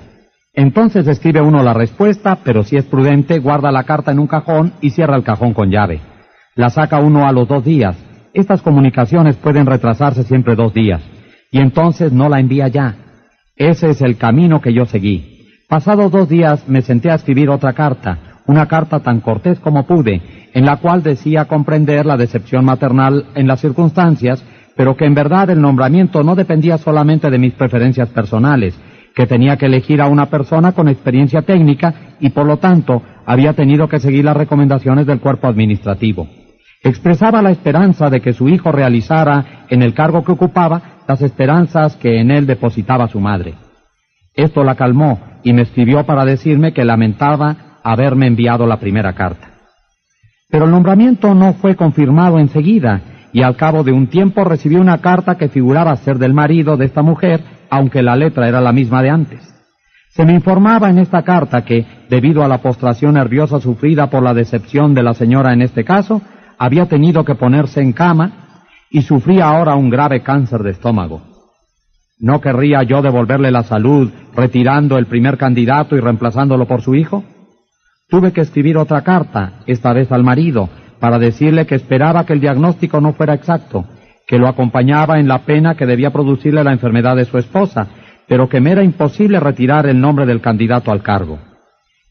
Entonces 0.55 1.07
escribe 1.07 1.43
uno 1.43 1.63
la 1.63 1.75
respuesta, 1.75 2.39
pero 2.43 2.63
si 2.65 2.77
es 2.77 2.85
prudente, 2.87 3.39
guarda 3.39 3.71
la 3.71 3.85
carta 3.85 4.13
en 4.13 4.19
un 4.19 4.27
cajón 4.27 4.73
y 4.81 4.91
cierra 4.91 5.17
el 5.17 5.25
cajón 5.25 5.53
con 5.53 5.71
llave. 5.71 6.01
La 6.55 6.71
saca 6.71 7.01
uno 7.01 7.27
a 7.27 7.33
los 7.33 7.47
dos 7.49 7.65
días. 7.65 7.97
Estas 8.35 8.61
comunicaciones 8.61 9.37
pueden 9.37 9.65
retrasarse 9.65 10.25
siempre 10.25 10.57
dos 10.57 10.75
días. 10.75 11.01
Y 11.51 11.61
entonces 11.61 12.13
no 12.13 12.29
la 12.29 12.41
envía 12.41 12.69
ya. 12.69 12.97
Ese 13.57 13.91
es 13.91 14.03
el 14.03 14.17
camino 14.17 14.61
que 14.61 14.75
yo 14.75 14.85
seguí. 14.85 15.47
Pasados 15.69 16.13
dos 16.13 16.29
días 16.29 16.69
me 16.69 16.83
senté 16.83 17.11
a 17.11 17.15
escribir 17.15 17.49
otra 17.49 17.73
carta, 17.73 18.41
una 18.47 18.67
carta 18.67 19.01
tan 19.01 19.21
cortés 19.21 19.59
como 19.61 19.87
pude, 19.87 20.21
en 20.53 20.67
la 20.67 20.77
cual 20.77 21.03
decía 21.03 21.47
comprender 21.47 22.05
la 22.05 22.17
decepción 22.17 22.65
maternal 22.65 23.27
en 23.35 23.47
las 23.47 23.61
circunstancias 23.61 24.45
pero 24.77 24.97
que 24.97 25.05
en 25.05 25.15
verdad 25.15 25.51
el 25.51 25.61
nombramiento 25.61 26.23
no 26.23 26.35
dependía 26.35 26.79
solamente 26.79 27.31
de 27.31 27.39
mis 27.39 27.55
preferencias 27.55 28.09
personales, 28.09 28.75
que 29.15 29.27
tenía 29.27 29.57
que 29.57 29.67
elegir 29.67 30.01
a 30.01 30.09
una 30.09 30.27
persona 30.27 30.73
con 30.73 30.89
experiencia 30.89 31.43
técnica 31.43 32.17
y 32.21 32.31
por 32.31 32.47
lo 32.47 32.57
tanto 32.57 33.03
había 33.25 33.53
tenido 33.53 33.89
que 33.89 34.01
seguir 34.01 34.25
las 34.25 34.37
recomendaciones 34.37 35.07
del 35.07 35.21
cuerpo 35.21 35.47
administrativo. 35.47 36.27
Expresaba 36.85 37.41
la 37.41 37.51
esperanza 37.51 38.11
de 38.11 38.21
que 38.21 38.35
su 38.35 38.47
hijo 38.47 38.71
realizara 38.71 39.65
en 39.71 39.81
el 39.81 39.95
cargo 39.95 40.23
que 40.23 40.33
ocupaba 40.33 40.83
las 41.09 41.23
esperanzas 41.23 41.97
que 41.97 42.21
en 42.21 42.31
él 42.31 42.47
depositaba 42.47 43.09
su 43.09 43.21
madre. 43.21 43.55
Esto 44.35 44.63
la 44.63 44.75
calmó 44.75 45.19
y 45.43 45.55
me 45.55 45.63
escribió 45.63 46.05
para 46.05 46.27
decirme 46.27 46.75
que 46.75 46.85
lamentaba 46.85 47.79
haberme 47.83 48.27
enviado 48.27 48.67
la 48.67 48.77
primera 48.77 49.15
carta. 49.15 49.49
Pero 50.51 50.67
el 50.67 50.73
nombramiento 50.73 51.35
no 51.35 51.55
fue 51.55 51.75
confirmado 51.75 52.39
enseguida 52.39 53.01
y 53.33 53.43
al 53.43 53.57
cabo 53.57 53.83
de 53.83 53.93
un 53.93 54.09
tiempo 54.09 54.45
recibí 54.45 54.77
una 54.77 54.99
carta 54.99 55.37
que 55.37 55.49
figuraba 55.49 55.97
ser 55.97 56.19
del 56.19 56.35
marido 56.35 56.77
de 56.77 56.85
esta 56.85 57.01
mujer, 57.01 57.41
aunque 57.71 58.03
la 58.03 58.15
letra 58.15 58.47
era 58.47 58.61
la 58.61 58.73
misma 58.73 59.03
de 59.03 59.09
antes. 59.09 59.55
Se 60.11 60.27
me 60.27 60.35
informaba 60.35 60.91
en 60.91 60.99
esta 60.99 61.23
carta 61.23 61.65
que, 61.65 61.87
debido 62.11 62.45
a 62.45 62.49
la 62.49 62.59
postración 62.59 63.15
nerviosa 63.15 63.59
sufrida 63.59 64.11
por 64.11 64.23
la 64.23 64.35
decepción 64.35 64.95
de 64.95 65.03
la 65.03 65.15
señora 65.15 65.55
en 65.55 65.63
este 65.63 65.83
caso, 65.83 66.21
había 66.59 66.87
tenido 66.87 67.25
que 67.25 67.35
ponerse 67.35 67.81
en 67.81 67.93
cama 67.93 68.65
y 68.91 69.03
sufría 69.03 69.47
ahora 69.47 69.75
un 69.75 69.91
grave 69.91 70.23
cáncer 70.23 70.63
de 70.63 70.71
estómago. 70.71 71.23
¿No 72.19 72.41
querría 72.41 72.83
yo 72.85 73.03
devolverle 73.03 73.51
la 73.51 73.65
salud 73.65 74.11
retirando 74.35 74.99
el 74.99 75.07
primer 75.07 75.37
candidato 75.37 75.97
y 75.97 76.01
reemplazándolo 76.01 76.67
por 76.67 76.81
su 76.81 76.95
hijo? 76.95 77.25
Tuve 78.09 78.33
que 78.33 78.43
escribir 78.43 78.77
otra 78.79 79.03
carta, 79.03 79.61
esta 79.67 79.93
vez 79.93 80.13
al 80.13 80.23
marido, 80.23 80.69
para 81.01 81.19
decirle 81.19 81.67
que 81.67 81.75
esperaba 81.75 82.25
que 82.25 82.33
el 82.33 82.41
diagnóstico 82.41 83.01
no 83.01 83.13
fuera 83.13 83.35
exacto, 83.35 83.85
que 84.27 84.39
lo 84.39 84.47
acompañaba 84.47 85.19
en 85.19 85.29
la 85.29 85.41
pena 85.41 85.75
que 85.75 85.87
debía 85.87 86.13
producirle 86.13 86.63
la 86.63 86.73
enfermedad 86.73 87.17
de 87.17 87.25
su 87.25 87.37
esposa, 87.37 87.89
pero 88.29 88.49
que 88.49 88.61
me 88.61 88.73
era 88.73 88.85
imposible 88.85 89.41
retirar 89.41 89.87
el 89.87 90.01
nombre 90.01 90.25
del 90.25 90.41
candidato 90.41 90.93
al 90.93 91.03
cargo. 91.03 91.39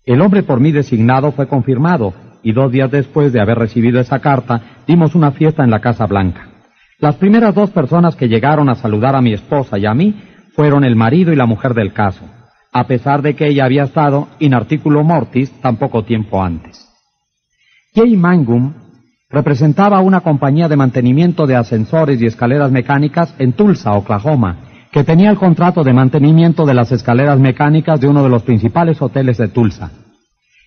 El 0.05 0.21
hombre 0.21 0.43
por 0.43 0.59
mí 0.59 0.71
designado 0.71 1.31
fue 1.31 1.47
confirmado, 1.47 2.13
y 2.43 2.51
dos 2.51 2.71
días 2.71 2.91
después 2.91 3.33
de 3.33 3.41
haber 3.41 3.57
recibido 3.57 3.99
esa 3.99 4.19
carta, 4.19 4.61
dimos 4.85 5.15
una 5.15 5.31
fiesta 5.31 5.63
en 5.63 5.71
la 5.71 5.79
Casa 5.79 6.05
Blanca. 6.05 6.49
Las 6.99 7.15
primeras 7.15 7.55
dos 7.55 7.71
personas 7.71 8.15
que 8.15 8.27
llegaron 8.27 8.69
a 8.69 8.75
saludar 8.75 9.15
a 9.15 9.21
mi 9.21 9.33
esposa 9.33 9.77
y 9.79 9.85
a 9.85 9.93
mí 9.93 10.15
fueron 10.55 10.83
el 10.83 10.95
marido 10.95 11.33
y 11.33 11.35
la 11.35 11.45
mujer 11.45 11.73
del 11.73 11.93
caso, 11.93 12.25
a 12.71 12.85
pesar 12.85 13.21
de 13.21 13.35
que 13.35 13.47
ella 13.47 13.65
había 13.65 13.83
estado 13.83 14.27
in 14.39 14.53
articulo 14.53 15.03
mortis 15.03 15.51
tan 15.61 15.77
poco 15.77 16.03
tiempo 16.03 16.43
antes. 16.43 16.87
Jay 17.95 18.15
Mangum 18.15 18.73
representaba 19.29 19.99
una 20.01 20.21
compañía 20.21 20.67
de 20.67 20.75
mantenimiento 20.75 21.47
de 21.47 21.55
ascensores 21.55 22.21
y 22.21 22.25
escaleras 22.25 22.71
mecánicas 22.71 23.33
en 23.39 23.53
Tulsa, 23.53 23.93
Oklahoma, 23.93 24.57
que 24.91 25.03
tenía 25.03 25.31
el 25.31 25.37
contrato 25.37 25.83
de 25.83 25.91
mantenimiento 25.91 26.65
de 26.65 26.75
las 26.75 26.91
escaleras 26.91 27.39
mecánicas 27.39 27.99
de 27.99 28.07
uno 28.07 28.21
de 28.21 28.29
los 28.29 28.43
principales 28.43 29.01
hoteles 29.01 29.37
de 29.39 29.47
Tulsa. 29.47 29.91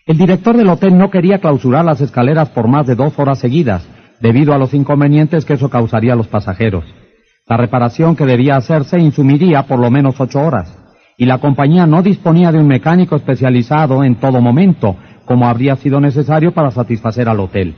El 0.07 0.19
director 0.19 0.57
del 0.57 0.69
hotel 0.69 0.97
no 0.97 1.11
quería 1.11 1.41
clausurar 1.41 1.85
las 1.85 2.01
escaleras 2.01 2.51
por 2.51 2.69
más 2.69 2.87
de 2.87 2.95
dos 2.95 3.19
horas 3.19 3.41
seguidas, 3.41 3.85
debido 4.21 4.55
a 4.55 4.59
los 4.59 4.73
inconvenientes 4.73 5.45
que 5.45 5.55
eso 5.55 5.69
causaría 5.69 6.13
a 6.13 6.17
los 6.17 6.29
pasajeros. 6.29 6.85
La 7.49 7.57
reparación 7.57 8.15
que 8.15 8.25
debía 8.25 8.55
hacerse 8.55 9.01
insumiría 9.01 9.65
por 9.65 9.81
lo 9.81 9.91
menos 9.91 10.21
ocho 10.21 10.39
horas, 10.39 10.79
y 11.17 11.27
la 11.27 11.39
compañía 11.39 11.87
no 11.87 12.03
disponía 12.03 12.53
de 12.53 12.61
un 12.61 12.69
mecánico 12.69 13.17
especializado 13.17 14.05
en 14.05 14.15
todo 14.15 14.41
momento, 14.41 14.95
como 15.25 15.49
habría 15.49 15.75
sido 15.75 16.01
necesario 16.01 16.53
para 16.53 16.71
satisfacer 16.71 17.29
al 17.29 17.41
hotel. 17.41 17.75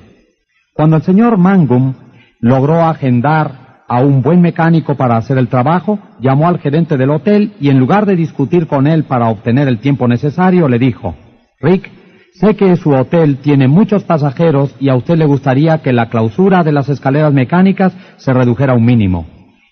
Cuando 0.75 0.97
el 0.97 1.03
señor 1.03 1.39
Mangum 1.39 1.95
logró 2.41 2.83
agendar 2.83 3.85
a 3.89 4.03
un 4.03 4.21
buen 4.21 4.43
mecánico 4.43 4.97
para 4.97 5.17
hacer 5.17 5.39
el 5.39 5.49
trabajo, 5.49 5.99
llamó 6.21 6.47
al 6.47 6.59
gerente 6.59 6.99
del 6.99 7.09
hotel 7.09 7.55
y 7.59 7.71
en 7.71 7.79
lugar 7.79 8.05
de 8.05 8.17
discutir 8.17 8.67
con 8.67 8.87
él 8.87 9.05
para 9.05 9.31
obtener 9.31 9.67
el 9.67 9.79
tiempo 9.79 10.07
necesario, 10.07 10.69
le 10.69 10.79
dijo, 10.79 11.15
Rick, 11.61 11.98
sé 12.39 12.55
que 12.55 12.77
su 12.77 12.91
hotel 12.91 13.39
tiene 13.39 13.67
muchos 13.67 14.05
pasajeros 14.05 14.75
y 14.79 14.89
a 14.91 14.95
usted 14.95 15.17
le 15.17 15.27
gustaría 15.27 15.79
que 15.79 15.93
la 15.93 16.09
clausura 16.09 16.63
de 16.63 16.71
las 16.71 16.89
escaleras 16.89 17.33
mecánicas 17.33 17.93
se 18.17 18.33
redujera 18.33 18.75
a 18.75 18.77
un 18.77 18.85
mínimo. 18.85 19.27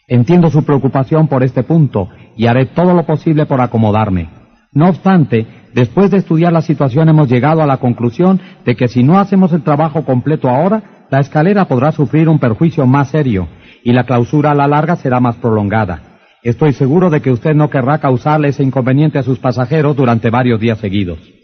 Entiendo 0.08 0.50
su 0.50 0.64
preocupación 0.64 1.28
por 1.28 1.44
este 1.44 1.62
punto 1.62 2.08
y 2.36 2.46
haré 2.46 2.66
todo 2.66 2.92
lo 2.92 3.06
posible 3.06 3.46
por 3.46 3.60
acomodarme. 3.60 4.28
No 4.72 4.88
obstante, 4.88 5.46
después 5.74 6.10
de 6.10 6.18
estudiar 6.18 6.52
la 6.52 6.60
situación 6.60 7.08
hemos 7.08 7.28
llegado 7.28 7.62
a 7.62 7.66
la 7.66 7.76
conclusión 7.76 8.40
de 8.64 8.74
que 8.74 8.88
si 8.88 9.04
no 9.04 9.18
hacemos 9.20 9.52
el 9.52 9.62
trabajo 9.62 10.04
completo 10.04 10.48
ahora, 10.48 11.06
la 11.08 11.20
escalera 11.20 11.66
podrá 11.66 11.92
sufrir 11.92 12.28
un 12.28 12.40
perjuicio 12.40 12.84
más 12.84 13.10
serio 13.10 13.46
y 13.84 13.92
la 13.92 14.04
clausura 14.04 14.50
a 14.50 14.54
la 14.56 14.66
larga 14.66 14.96
será 14.96 15.20
más 15.20 15.36
prolongada. 15.36 16.18
Estoy 16.42 16.72
seguro 16.72 17.10
de 17.10 17.20
que 17.20 17.30
usted 17.30 17.54
no 17.54 17.70
querrá 17.70 17.98
causarle 17.98 18.48
ese 18.48 18.64
inconveniente 18.64 19.18
a 19.20 19.22
sus 19.22 19.38
pasajeros 19.38 19.96
durante 19.96 20.30
varios 20.30 20.60
días 20.60 20.78
seguidos. 20.78 21.35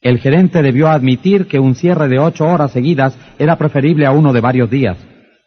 El 0.00 0.18
gerente 0.18 0.62
debió 0.62 0.88
admitir 0.88 1.46
que 1.46 1.58
un 1.58 1.74
cierre 1.74 2.08
de 2.08 2.18
ocho 2.18 2.46
horas 2.46 2.72
seguidas 2.72 3.18
era 3.38 3.56
preferible 3.56 4.06
a 4.06 4.12
uno 4.12 4.32
de 4.32 4.40
varios 4.40 4.70
días, 4.70 4.96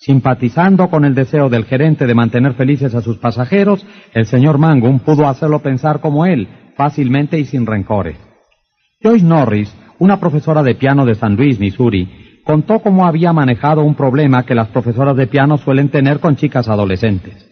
Simpatizando 0.06 0.90
con 0.90 1.06
el 1.06 1.16
deseo 1.16 1.48
del 1.48 1.64
gerente 1.64 2.06
de 2.06 2.14
mantener 2.14 2.56
felices 2.56 2.94
a 2.94 3.02
sus 3.02 3.20
pasajeros, 3.20 3.86
el 4.14 4.26
señor 4.26 4.58
Mangum 4.58 5.00
pudo 5.00 5.30
hacerlo 5.30 5.60
pensar 5.60 6.02
como 6.02 6.26
él, 6.26 6.50
fácilmente 6.76 7.40
y 7.40 7.46
sin 7.46 7.66
rencores. 7.66 8.18
Joyce 9.02 9.26
Norris, 9.26 9.74
una 10.00 10.20
profesora 10.20 10.62
de 10.62 10.76
piano 10.76 11.06
de 11.06 11.16
San 11.16 11.38
Luis, 11.38 11.58
Missouri, 11.58 12.42
contó 12.44 12.80
cómo 12.80 13.06
había 13.06 13.32
manejado 13.32 13.82
un 13.84 13.96
problema 13.96 14.44
que 14.44 14.56
las 14.56 14.68
profesoras 14.68 15.16
de 15.16 15.28
piano 15.28 15.58
suelen 15.58 15.88
tener 15.88 16.20
con 16.20 16.36
chicas 16.36 16.68
adolescentes. 16.68 17.50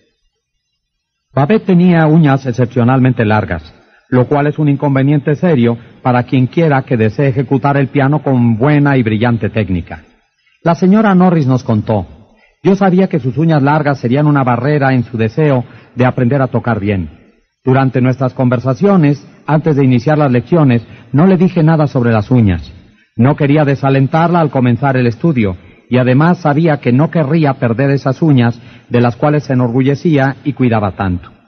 Babette 1.34 1.67
tenía 1.67 2.06
uñas 2.06 2.46
excepcionalmente 2.46 3.24
largas, 3.24 3.74
lo 4.12 4.28
cual 4.28 4.48
es 4.48 4.60
un 4.60 4.70
inconveniente 4.70 5.36
serio 5.36 5.78
para 6.04 6.24
quien 6.24 6.46
quiera 6.46 6.84
que 6.84 6.98
desee 6.98 7.30
ejecutar 7.30 7.78
el 7.78 7.88
piano 7.88 8.22
con 8.22 8.58
buena 8.58 8.98
y 8.98 9.04
brillante 9.04 9.50
técnica. 9.50 10.04
La 10.64 10.76
señora 10.76 11.16
Norris 11.16 11.48
nos 11.48 11.64
contó, 11.64 12.06
yo 12.62 12.76
sabía 12.76 13.08
que 13.08 13.20
sus 13.20 13.38
uñas 13.38 13.64
largas 13.64 14.00
serían 14.00 14.28
una 14.28 14.44
barrera 14.44 14.94
en 14.94 15.04
su 15.04 15.18
deseo 15.18 15.64
de 15.96 16.06
aprender 16.06 16.42
a 16.42 16.48
tocar 16.48 16.80
bien. 16.80 17.10
Durante 17.64 18.02
nuestras 18.02 18.34
conversaciones, 18.34 19.26
antes 19.48 19.78
de 19.78 19.86
iniciar 19.86 20.18
las 20.18 20.32
lecciones, 20.32 20.86
no 21.14 21.26
le 21.26 21.38
dije 21.38 21.64
nada 21.64 21.88
sobre 21.88 22.12
las 22.12 22.30
uñas. 22.30 22.72
No 23.16 23.36
quería 23.36 23.64
desalentarla 23.64 24.42
al 24.42 24.52
comenzar 24.52 24.98
el 24.98 25.08
estudio, 25.08 25.56
y 25.90 25.98
además 25.98 26.40
sabía 26.40 26.78
que 26.78 26.92
no 26.92 27.10
querría 27.10 27.54
perder 27.56 27.92
esas 27.92 28.22
uñas 28.22 28.60
de 28.90 29.02
las 29.02 29.16
cuales 29.16 29.46
se 29.46 29.54
enorgullecía 29.54 30.36
y 30.44 30.54
cuidaba 30.54 30.92
tanto. 30.92 31.41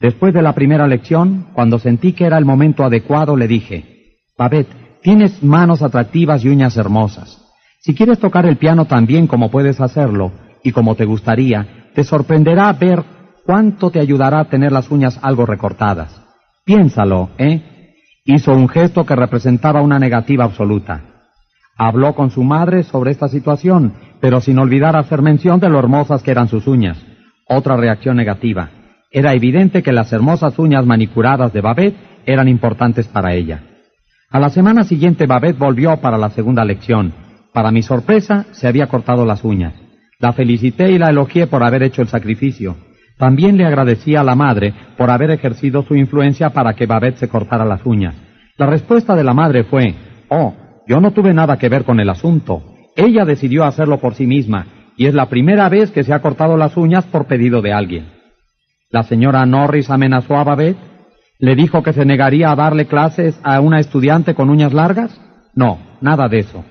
Después 0.00 0.32
de 0.32 0.42
la 0.42 0.54
primera 0.54 0.86
lección, 0.86 1.48
cuando 1.52 1.78
sentí 1.78 2.12
que 2.12 2.24
era 2.24 2.38
el 2.38 2.44
momento 2.44 2.84
adecuado, 2.84 3.36
le 3.36 3.48
dije, 3.48 4.18
Babette, 4.38 5.00
tienes 5.02 5.42
manos 5.42 5.82
atractivas 5.82 6.44
y 6.44 6.48
uñas 6.48 6.76
hermosas. 6.76 7.44
Si 7.80 7.94
quieres 7.94 8.20
tocar 8.20 8.46
el 8.46 8.56
piano 8.56 8.84
tan 8.84 9.06
bien 9.06 9.26
como 9.26 9.50
puedes 9.50 9.80
hacerlo 9.80 10.32
y 10.62 10.70
como 10.70 10.94
te 10.94 11.04
gustaría, 11.04 11.90
te 11.94 12.04
sorprenderá 12.04 12.72
ver 12.74 13.02
cuánto 13.44 13.90
te 13.90 13.98
ayudará 13.98 14.40
a 14.40 14.44
tener 14.44 14.70
las 14.70 14.90
uñas 14.90 15.18
algo 15.22 15.46
recortadas. 15.46 16.22
Piénsalo, 16.64 17.30
¿eh? 17.38 17.94
Hizo 18.24 18.52
un 18.52 18.68
gesto 18.68 19.04
que 19.04 19.16
representaba 19.16 19.80
una 19.82 19.98
negativa 19.98 20.44
absoluta. 20.44 21.00
Habló 21.76 22.14
con 22.14 22.30
su 22.30 22.44
madre 22.44 22.82
sobre 22.84 23.10
esta 23.10 23.28
situación, 23.28 23.94
pero 24.20 24.40
sin 24.40 24.58
olvidar 24.58 24.96
hacer 24.96 25.22
mención 25.22 25.58
de 25.58 25.70
lo 25.70 25.78
hermosas 25.78 26.22
que 26.22 26.30
eran 26.30 26.48
sus 26.48 26.66
uñas. 26.66 26.98
Otra 27.48 27.76
reacción 27.76 28.16
negativa. 28.16 28.70
Era 29.10 29.34
evidente 29.34 29.82
que 29.82 29.92
las 29.92 30.12
hermosas 30.12 30.58
uñas 30.58 30.84
manicuradas 30.84 31.52
de 31.52 31.60
Babette 31.60 31.96
eran 32.26 32.48
importantes 32.48 33.08
para 33.08 33.34
ella. 33.34 33.62
A 34.30 34.38
la 34.38 34.50
semana 34.50 34.84
siguiente 34.84 35.26
Babette 35.26 35.58
volvió 35.58 35.96
para 35.96 36.18
la 36.18 36.30
segunda 36.30 36.64
lección 36.64 37.12
para 37.58 37.72
mi 37.72 37.82
sorpresa, 37.82 38.46
se 38.52 38.68
había 38.68 38.86
cortado 38.86 39.24
las 39.24 39.42
uñas. 39.42 39.74
La 40.20 40.32
felicité 40.32 40.92
y 40.92 40.98
la 40.98 41.10
elogié 41.10 41.48
por 41.48 41.64
haber 41.64 41.82
hecho 41.82 42.02
el 42.02 42.08
sacrificio. 42.08 42.76
También 43.16 43.56
le 43.56 43.64
agradecí 43.64 44.14
a 44.14 44.22
la 44.22 44.36
madre 44.36 44.72
por 44.96 45.10
haber 45.10 45.32
ejercido 45.32 45.82
su 45.82 45.96
influencia 45.96 46.50
para 46.50 46.74
que 46.74 46.86
Babette 46.86 47.18
se 47.18 47.28
cortara 47.28 47.64
las 47.64 47.84
uñas. 47.84 48.14
La 48.56 48.66
respuesta 48.66 49.16
de 49.16 49.24
la 49.24 49.34
madre 49.34 49.64
fue, 49.64 49.94
oh, 50.28 50.54
yo 50.86 51.00
no 51.00 51.10
tuve 51.10 51.34
nada 51.34 51.56
que 51.58 51.68
ver 51.68 51.84
con 51.84 51.98
el 51.98 52.10
asunto. 52.10 52.62
Ella 52.94 53.24
decidió 53.24 53.64
hacerlo 53.64 53.98
por 53.98 54.14
sí 54.14 54.28
misma, 54.28 54.66
y 54.96 55.06
es 55.06 55.14
la 55.14 55.28
primera 55.28 55.68
vez 55.68 55.90
que 55.90 56.04
se 56.04 56.12
ha 56.12 56.20
cortado 56.20 56.56
las 56.56 56.76
uñas 56.76 57.06
por 57.06 57.26
pedido 57.26 57.60
de 57.60 57.72
alguien. 57.72 58.17
La 58.90 59.02
señora 59.02 59.44
Norris 59.44 59.90
amenazó 59.90 60.36
a 60.36 60.44
Babette. 60.44 60.78
¿Le 61.38 61.54
dijo 61.54 61.82
que 61.82 61.92
se 61.92 62.06
negaría 62.06 62.50
a 62.50 62.56
darle 62.56 62.86
clases 62.86 63.38
a 63.42 63.60
una 63.60 63.80
estudiante 63.80 64.34
con 64.34 64.48
uñas 64.48 64.72
largas? 64.72 65.20
No, 65.54 65.78
nada 66.00 66.28
de 66.28 66.38
eso. 66.38 66.64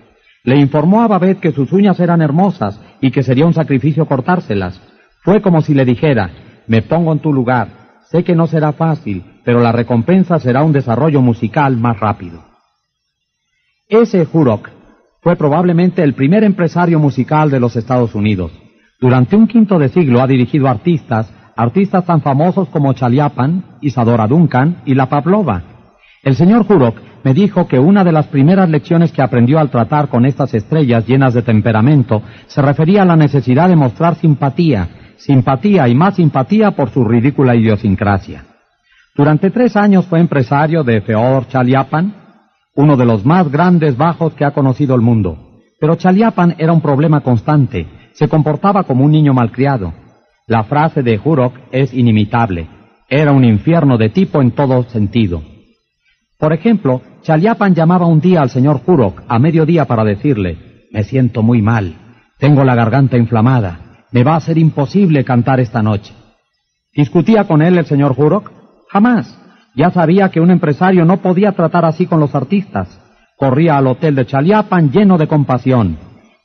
Le 0.43 0.57
informó 0.57 1.03
a 1.03 1.07
Babette 1.07 1.39
que 1.39 1.51
sus 1.51 1.71
uñas 1.71 1.99
eran 1.99 2.21
hermosas 2.21 2.81
y 3.01 3.11
que 3.11 3.21
sería 3.21 3.45
un 3.45 3.53
sacrificio 3.53 4.07
cortárselas. 4.07 4.81
Fue 5.23 5.41
como 5.41 5.61
si 5.61 5.75
le 5.75 5.85
dijera, 5.85 6.31
me 6.67 6.81
pongo 6.81 7.13
en 7.13 7.19
tu 7.19 7.31
lugar, 7.31 7.67
sé 8.09 8.23
que 8.23 8.35
no 8.35 8.47
será 8.47 8.73
fácil, 8.73 9.23
pero 9.45 9.59
la 9.59 9.71
recompensa 9.71 10.39
será 10.39 10.63
un 10.63 10.71
desarrollo 10.71 11.21
musical 11.21 11.77
más 11.77 11.99
rápido. 11.99 12.43
Ese 13.87 14.27
Hurok 14.31 14.69
fue 15.21 15.35
probablemente 15.35 16.01
el 16.01 16.13
primer 16.13 16.43
empresario 16.43 16.99
musical 16.99 17.51
de 17.51 17.59
los 17.59 17.75
Estados 17.75 18.15
Unidos. 18.15 18.51
Durante 18.99 19.35
un 19.35 19.47
quinto 19.47 19.77
de 19.77 19.89
siglo 19.89 20.21
ha 20.21 20.27
dirigido 20.27 20.67
artistas, 20.67 21.31
artistas 21.57 22.05
tan 22.05 22.21
famosos 22.21 22.69
como 22.69 22.93
Chaliapan, 22.93 23.63
Isadora 23.81 24.27
Duncan 24.27 24.77
y 24.85 24.93
La 24.93 25.09
Pavlova. 25.09 25.63
El 26.23 26.35
señor 26.35 26.65
Hurok 26.69 26.97
me 27.23 27.33
dijo 27.33 27.67
que 27.67 27.79
una 27.79 28.03
de 28.03 28.11
las 28.11 28.27
primeras 28.27 28.69
lecciones 28.69 29.11
que 29.11 29.21
aprendió 29.21 29.59
al 29.59 29.69
tratar 29.69 30.07
con 30.07 30.25
estas 30.25 30.53
estrellas 30.53 31.05
llenas 31.07 31.33
de 31.33 31.41
temperamento 31.41 32.21
se 32.45 32.61
refería 32.61 33.01
a 33.01 33.05
la 33.05 33.15
necesidad 33.15 33.67
de 33.67 33.75
mostrar 33.75 34.15
simpatía, 34.15 35.15
simpatía 35.17 35.87
y 35.87 35.95
más 35.95 36.15
simpatía 36.15 36.71
por 36.71 36.91
su 36.91 37.03
ridícula 37.03 37.55
idiosincrasia. 37.55 38.45
Durante 39.15 39.49
tres 39.49 39.75
años 39.75 40.05
fue 40.05 40.19
empresario 40.19 40.83
de 40.83 41.01
Feodor 41.01 41.47
Chaliapan, 41.47 42.13
uno 42.75 42.95
de 42.95 43.05
los 43.05 43.25
más 43.25 43.51
grandes 43.51 43.97
bajos 43.97 44.33
que 44.35 44.45
ha 44.45 44.51
conocido 44.51 44.93
el 44.93 45.01
mundo. 45.01 45.59
Pero 45.79 45.95
Chaliapan 45.95 46.55
era 46.59 46.71
un 46.71 46.81
problema 46.81 47.21
constante, 47.21 47.87
se 48.13 48.27
comportaba 48.27 48.83
como 48.83 49.03
un 49.03 49.11
niño 49.11 49.33
malcriado. 49.33 50.06
La 50.49 50.63
frase 50.63 51.03
de 51.03 51.19
Hurok 51.21 51.55
es 51.73 51.93
inimitable. 51.93 52.69
Era 53.09 53.33
un 53.33 53.43
infierno 53.43 53.97
de 53.97 54.07
tipo 54.07 54.41
en 54.41 54.51
todo 54.51 54.83
sentido. 54.83 55.43
Por 56.39 56.53
ejemplo, 56.53 57.01
Chaliapan 57.21 57.75
llamaba 57.75 58.05
un 58.07 58.21
día 58.21 58.43
al 58.43 58.49
señor 58.49 58.79
Hurok 58.85 59.23
a 59.27 59.39
mediodía 59.39 59.83
para 59.83 60.05
decirle, 60.05 60.85
me 60.93 61.03
siento 61.03 61.43
muy 61.43 61.61
mal, 61.61 61.95
tengo 62.39 62.63
la 62.63 62.75
garganta 62.75 63.17
inflamada, 63.17 64.05
me 64.13 64.23
va 64.23 64.37
a 64.37 64.39
ser 64.39 64.57
imposible 64.57 65.25
cantar 65.25 65.59
esta 65.59 65.83
noche. 65.83 66.13
¿Discutía 66.95 67.43
con 67.43 67.61
él 67.61 67.77
el 67.77 67.85
señor 67.85 68.15
Hurok? 68.17 68.49
Jamás. 68.89 69.37
Ya 69.75 69.91
sabía 69.91 70.29
que 70.29 70.39
un 70.39 70.49
empresario 70.49 71.03
no 71.03 71.17
podía 71.17 71.51
tratar 71.51 71.83
así 71.83 72.05
con 72.05 72.21
los 72.21 72.33
artistas. 72.33 72.87
Corría 73.35 73.77
al 73.77 73.87
hotel 73.87 74.15
de 74.15 74.25
Chaliapan 74.25 74.91
lleno 74.91 75.17
de 75.17 75.27
compasión. 75.27 75.97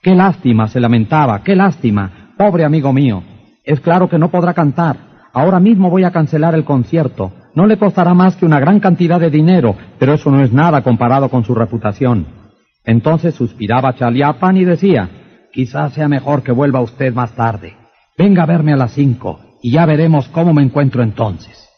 Qué 0.03 0.17
lástima, 0.17 0.67
se 0.67 0.81
lamentaba, 0.81 1.45
qué 1.45 1.55
lástima, 1.55 2.35
pobre 2.37 2.65
amigo 2.65 2.93
mío. 2.93 3.23
Es 3.65 3.81
claro 3.81 4.09
que 4.09 4.19
no 4.19 4.31
podrá 4.31 4.55
cantar. 4.55 4.97
Ahora 5.33 5.61
mismo 5.61 5.89
voy 5.89 6.05
a 6.05 6.11
cancelar 6.11 6.55
el 6.55 6.65
concierto. 6.65 7.33
No 7.55 7.67
le 7.67 7.79
costará 7.79 8.13
más 8.15 8.37
que 8.37 8.45
una 8.45 8.61
gran 8.61 8.81
cantidad 8.81 9.21
de 9.21 9.31
dinero, 9.31 9.77
pero 9.99 10.15
eso 10.15 10.31
no 10.31 10.43
es 10.43 10.53
nada 10.53 10.83
comparado 10.83 11.29
con 11.29 11.45
su 11.45 11.55
reputación. 11.55 12.27
Entonces 12.85 13.35
suspiraba 13.35 13.95
Chaliapan 13.95 14.57
y 14.57 14.65
decía, 14.65 15.09
quizás 15.53 15.93
sea 15.93 16.09
mejor 16.09 16.43
que 16.43 16.53
vuelva 16.53 16.81
usted 16.81 17.15
más 17.15 17.33
tarde. 17.35 17.77
Venga 18.19 18.43
a 18.43 18.47
verme 18.47 18.73
a 18.73 18.77
las 18.77 18.93
cinco 18.93 19.39
y 19.63 19.71
ya 19.73 19.87
veremos 19.87 20.29
cómo 20.29 20.53
me 20.53 20.63
encuentro 20.63 21.03
entonces. 21.03 21.69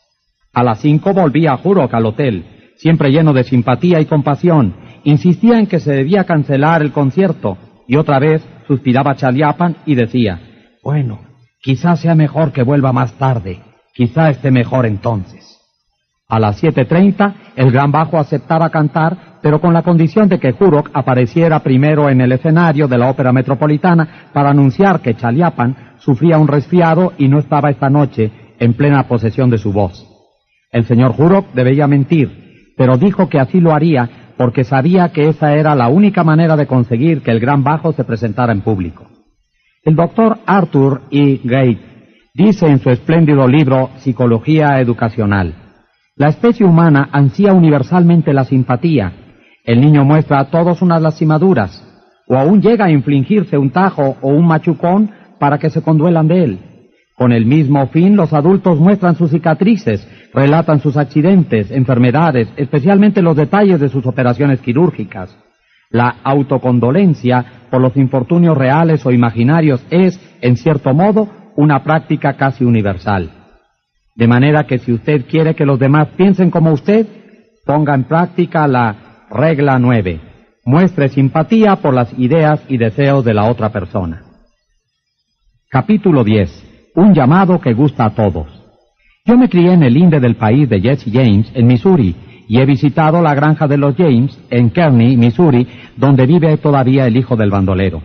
A 0.53 0.63
las 0.63 0.81
cinco 0.81 1.13
volvía 1.13 1.53
a 1.53 1.57
Jurok 1.59 1.93
al 1.93 2.07
hotel, 2.07 2.73
siempre 2.77 3.11
lleno 3.11 3.33
de 3.33 3.45
simpatía 3.45 4.01
y 4.01 4.07
compasión. 4.07 4.75
Insistía 5.05 5.59
en 5.59 5.67
que 5.67 5.81
se 5.81 5.93
debía 5.93 6.25
cancelar 6.25 6.81
el 6.81 6.93
concierto 6.93 7.59
y 7.87 7.97
otra 7.97 8.19
vez 8.19 8.43
suspiraba 8.67 9.17
Chaliapan 9.17 9.77
y 9.85 9.95
decía, 9.95 10.41
bueno, 10.83 11.34
quizás 11.65 12.01
sea 12.01 12.15
mejor 12.15 12.53
que 12.53 12.63
vuelva 12.63 12.93
más 12.93 13.15
tarde, 13.15 13.59
quizá 13.95 14.29
esté 14.29 14.51
mejor 14.51 14.85
entonces. 14.85 15.59
A 16.29 16.39
las 16.39 16.63
7.30 16.63 17.35
el 17.57 17.71
gran 17.71 17.91
bajo 17.91 18.19
aceptaba 18.19 18.69
cantar, 18.69 19.39
pero 19.41 19.63
con 19.63 19.73
la 19.73 19.83
condición 19.83 20.29
de 20.29 20.39
que 20.39 20.53
Jurok 20.53 20.91
apareciera 20.93 21.61
primero 21.61 22.11
en 22.11 22.21
el 22.21 22.33
escenario 22.33 22.87
de 22.87 22.99
la 22.99 23.09
ópera 23.09 23.33
metropolitana 23.33 24.29
para 24.35 24.51
anunciar 24.51 25.01
que 25.01 25.15
Chaliapan 25.15 25.95
sufría 25.99 26.37
un 26.37 26.49
resfriado 26.49 27.15
y 27.17 27.29
no 27.29 27.39
estaba 27.39 27.71
esta 27.71 27.89
noche 27.89 28.31
en 28.59 28.75
plena 28.75 29.09
posesión 29.09 29.49
de 29.49 29.59
su 29.59 29.73
voz. 29.73 30.07
El 30.71 30.85
señor 30.85 31.15
Hurok 31.17 31.55
debía 31.55 31.87
mentir, 31.87 32.75
pero 32.77 32.99
dijo 32.99 33.31
que 33.31 33.39
así 33.39 33.61
lo 33.61 33.73
haría 33.73 34.35
porque 34.37 34.65
sabía 34.65 35.11
que 35.11 35.29
esa 35.29 35.55
era 35.55 35.75
la 35.75 35.89
única 35.89 36.25
manera 36.25 36.57
de 36.57 36.67
conseguir 36.67 37.23
que 37.23 37.31
el 37.31 37.41
gran 37.41 37.65
bajo 37.65 37.93
se 37.93 38.05
presentara 38.05 38.53
en 38.53 38.61
público. 38.61 39.14
El 39.85 39.97
doctor 39.97 40.39
Arthur 40.47 41.03
E. 41.11 41.41
Gates 41.45 41.85
dice 42.33 42.67
en 42.67 42.79
su 42.79 42.89
espléndido 42.89 43.47
libro 43.47 43.91
Psicología 43.99 44.81
Educacional, 44.81 45.55
la 46.17 46.29
especie 46.29 46.65
humana 46.65 47.11
ansía 47.13 47.53
universalmente 47.53 48.33
la 48.33 48.45
simpatía. 48.45 49.13
El 49.63 49.83
niño 49.83 50.03
muestra 50.07 50.41
a 50.41 50.47
todos 50.47 50.81
unas 50.81 51.03
lastimaduras, 51.03 51.85
o 52.27 52.35
aún 52.35 52.63
llega 52.63 52.87
a 52.87 52.91
infligirse 52.91 53.59
un 53.59 53.69
tajo 53.69 54.17
o 54.23 54.29
un 54.31 54.47
machucón 54.47 55.11
para 55.39 55.59
que 55.59 55.69
se 55.69 55.83
conduelan 55.83 56.29
de 56.29 56.45
él. 56.45 56.59
Con 57.15 57.33
el 57.33 57.45
mismo 57.45 57.87
fin, 57.89 58.17
los 58.17 58.33
adultos 58.33 58.81
muestran 58.81 59.17
sus 59.17 59.33
cicatrices, 59.33 60.09
relatan 60.33 60.81
sus 60.81 60.97
accidentes, 60.97 61.71
enfermedades, 61.71 62.49
especialmente 62.57 63.21
los 63.21 63.37
detalles 63.37 63.81
de 63.81 63.91
sus 63.91 64.07
operaciones 64.07 64.61
quirúrgicas. 64.61 65.37
La 65.95 66.17
autocondolencia 66.25 67.69
por 67.71 67.81
los 67.81 67.97
infortunios 67.97 68.59
reales 68.59 69.07
o 69.07 69.13
imaginarios 69.13 69.81
es, 69.91 70.19
en 70.41 70.57
cierto 70.57 70.93
modo, 70.93 71.29
una 71.55 71.85
práctica 71.85 72.33
casi 72.33 72.65
universal. 72.65 73.31
De 74.17 74.27
manera 74.27 74.67
que 74.67 74.79
si 74.79 74.93
usted 74.93 75.25
quiere 75.27 75.55
que 75.55 75.65
los 75.65 75.79
demás 75.79 76.09
piensen 76.17 76.51
como 76.51 76.73
usted, 76.73 77.07
ponga 77.65 77.95
en 77.95 78.09
práctica 78.09 78.67
la 78.67 79.27
regla 79.31 79.79
nueve. 79.79 80.21
Muestre 80.65 81.11
simpatía 81.11 81.77
por 81.77 81.95
las 81.95 82.13
ideas 82.19 82.61
y 82.69 82.77
deseos 82.77 83.25
de 83.25 83.35
la 83.35 83.45
otra 83.49 83.69
persona. 83.69 84.25
Capítulo 85.71 86.25
10. 86.25 86.91
Un 86.97 87.15
llamado 87.15 87.61
que 87.61 87.73
gusta 87.73 88.07
a 88.07 88.15
todos. 88.17 88.49
Yo 89.25 89.39
me 89.39 89.49
crié 89.49 89.73
en 89.73 89.85
el 89.85 89.97
INDE 89.97 90.19
del 90.19 90.35
país 90.35 90.69
de 90.69 90.81
Jesse 90.81 91.13
James, 91.13 91.53
en 91.55 91.69
Missouri, 91.69 92.17
y 92.49 92.59
he 92.59 92.67
visitado 92.67 93.23
la 93.23 93.35
granja 93.35 93.67
de 93.67 93.79
los 93.79 93.97
James, 93.97 94.39
en 94.51 94.71
Kearney, 94.71 95.17
Missouri, 95.17 95.67
donde 95.97 96.27
vive 96.27 96.57
todavía 96.59 97.07
el 97.07 97.17
hijo 97.17 97.37
del 97.37 97.51
bandolero. 97.51 98.03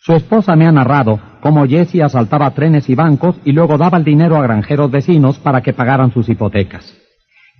Su 0.00 0.14
esposa 0.14 0.54
me 0.54 0.66
ha 0.66 0.72
narrado 0.72 1.18
cómo 1.40 1.66
Jesse 1.66 2.02
asaltaba 2.02 2.52
trenes 2.52 2.88
y 2.88 2.94
bancos 2.94 3.40
y 3.44 3.52
luego 3.52 3.76
daba 3.76 3.98
el 3.98 4.04
dinero 4.04 4.36
a 4.36 4.42
granjeros 4.42 4.90
vecinos 4.90 5.38
para 5.38 5.62
que 5.62 5.72
pagaran 5.72 6.12
sus 6.12 6.28
hipotecas. 6.28 6.96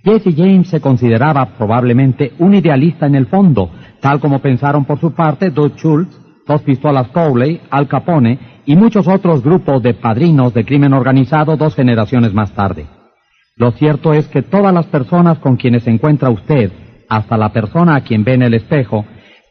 Jesse 0.03 0.33
James 0.35 0.69
se 0.69 0.79
consideraba 0.79 1.45
probablemente 1.57 2.31
un 2.39 2.55
idealista 2.55 3.05
en 3.05 3.15
el 3.15 3.27
fondo, 3.27 3.69
tal 3.99 4.19
como 4.19 4.39
pensaron 4.39 4.85
por 4.85 4.99
su 4.99 5.13
parte 5.13 5.49
Doug 5.49 5.73
Schultz, 5.75 6.17
dos 6.47 6.61
pistolas 6.61 7.09
Cowley, 7.09 7.59
Al 7.69 7.87
Capone 7.87 8.61
y 8.65 8.75
muchos 8.75 9.07
otros 9.07 9.43
grupos 9.43 9.83
de 9.83 9.93
padrinos 9.93 10.53
de 10.53 10.63
crimen 10.63 10.93
organizado 10.93 11.57
dos 11.57 11.75
generaciones 11.75 12.33
más 12.33 12.53
tarde. 12.53 12.85
Lo 13.57 13.71
cierto 13.71 14.13
es 14.13 14.27
que 14.27 14.43
todas 14.43 14.73
las 14.73 14.85
personas 14.85 15.39
con 15.39 15.57
quienes 15.57 15.83
se 15.83 15.89
encuentra 15.89 16.29
usted, 16.29 16.71
hasta 17.09 17.37
la 17.37 17.49
persona 17.49 17.95
a 17.95 18.01
quien 18.01 18.23
ve 18.23 18.35
en 18.35 18.43
el 18.43 18.53
espejo, 18.53 19.05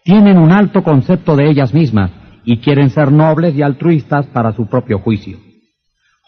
tienen 0.04 0.38
un 0.38 0.52
alto 0.52 0.84
concepto 0.84 1.34
de 1.34 1.50
ellas 1.50 1.74
mismas 1.74 2.12
y 2.44 2.58
quieren 2.58 2.90
ser 2.90 3.10
nobles 3.10 3.56
y 3.56 3.62
altruistas 3.62 4.26
para 4.26 4.52
su 4.52 4.68
propio 4.68 5.00
juicio. 5.00 5.38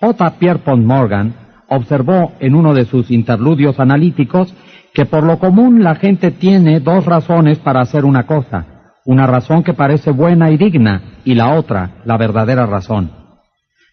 J. 0.01 0.31
Pierpont 0.39 0.85
Morgan 0.85 1.33
observó 1.69 2.33
en 2.41 2.57
uno 2.57 2.75
de 2.75 2.85
sus 2.85 3.11
interludios 3.13 3.79
analíticos 3.79 4.53
que 4.93 5.07
por 5.07 5.23
lo 5.23 5.39
común 5.39 5.85
la 5.85 5.95
gente 5.95 6.33
tiene 6.33 6.81
dos 6.81 7.05
razones 7.05 7.59
para 7.59 7.81
hacer 7.81 8.05
una 8.05 8.27
cosa, 8.27 8.93
una 9.05 9.29
razón 9.29 9.63
que 9.63 9.75
parece 9.75 10.11
buena 10.11 10.51
y 10.51 10.57
digna 10.57 11.21
y 11.25 11.35
la 11.35 11.55
otra, 11.55 12.03
la 12.05 12.17
verdadera 12.17 12.67
razón. 12.67 13.13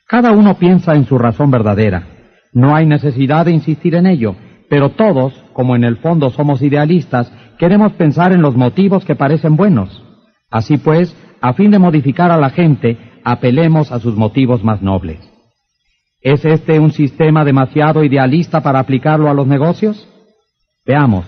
Cada 0.08 0.32
uno 0.32 0.56
piensa 0.56 0.96
en 0.96 1.06
su 1.06 1.20
razón 1.20 1.52
verdadera, 1.52 2.15
no 2.56 2.74
hay 2.74 2.86
necesidad 2.86 3.46
de 3.46 3.52
insistir 3.52 3.96
en 3.96 4.08
ello, 4.08 4.36
pero 4.70 4.90
todos, 4.92 5.34
como 5.52 5.76
en 5.76 5.84
el 5.84 5.98
fondo 5.98 6.30
somos 6.30 6.62
idealistas, 6.62 7.32
queremos 7.60 7.92
pensar 7.92 8.32
en 8.32 8.42
los 8.42 8.56
motivos 8.56 9.04
que 9.04 9.14
parecen 9.14 9.58
buenos. 9.58 10.02
Así 10.50 10.78
pues, 10.78 11.16
a 11.42 11.54
fin 11.54 11.70
de 11.70 11.80
modificar 11.80 12.32
a 12.32 12.38
la 12.38 12.50
gente, 12.50 12.98
apelemos 13.26 13.92
a 13.92 14.00
sus 14.00 14.16
motivos 14.16 14.64
más 14.64 14.82
nobles. 14.82 15.20
¿Es 16.22 16.46
este 16.46 16.80
un 16.80 16.92
sistema 16.92 17.44
demasiado 17.44 18.06
idealista 18.06 18.62
para 18.62 18.80
aplicarlo 18.80 19.30
a 19.30 19.34
los 19.34 19.46
negocios? 19.46 20.08
Veamos. 20.86 21.26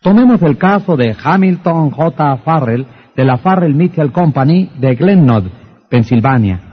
Tomemos 0.00 0.40
el 0.42 0.56
caso 0.58 0.96
de 0.96 1.14
Hamilton 1.20 1.90
J. 1.90 2.36
Farrell 2.38 2.86
de 3.16 3.24
la 3.24 3.38
Farrell 3.38 3.74
Mitchell 3.74 4.12
Company 4.12 4.70
de 4.78 4.94
Glennod, 4.94 5.48
Pensilvania. 5.90 6.67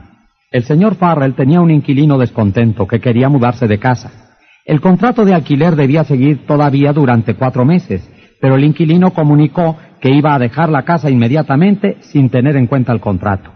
El 0.56 0.64
señor 0.64 0.94
Farrell 0.94 1.34
tenía 1.34 1.60
un 1.60 1.70
inquilino 1.70 2.16
descontento 2.16 2.86
que 2.86 2.98
quería 2.98 3.28
mudarse 3.28 3.68
de 3.68 3.78
casa. 3.78 4.38
El 4.64 4.80
contrato 4.80 5.26
de 5.26 5.34
alquiler 5.34 5.76
debía 5.76 6.02
seguir 6.02 6.46
todavía 6.46 6.94
durante 6.94 7.34
cuatro 7.34 7.66
meses, 7.66 8.10
pero 8.40 8.54
el 8.54 8.64
inquilino 8.64 9.10
comunicó 9.10 9.76
que 10.00 10.08
iba 10.08 10.34
a 10.34 10.38
dejar 10.38 10.70
la 10.70 10.84
casa 10.84 11.10
inmediatamente 11.10 11.98
sin 12.00 12.30
tener 12.30 12.56
en 12.56 12.68
cuenta 12.68 12.90
el 12.94 13.00
contrato. 13.00 13.50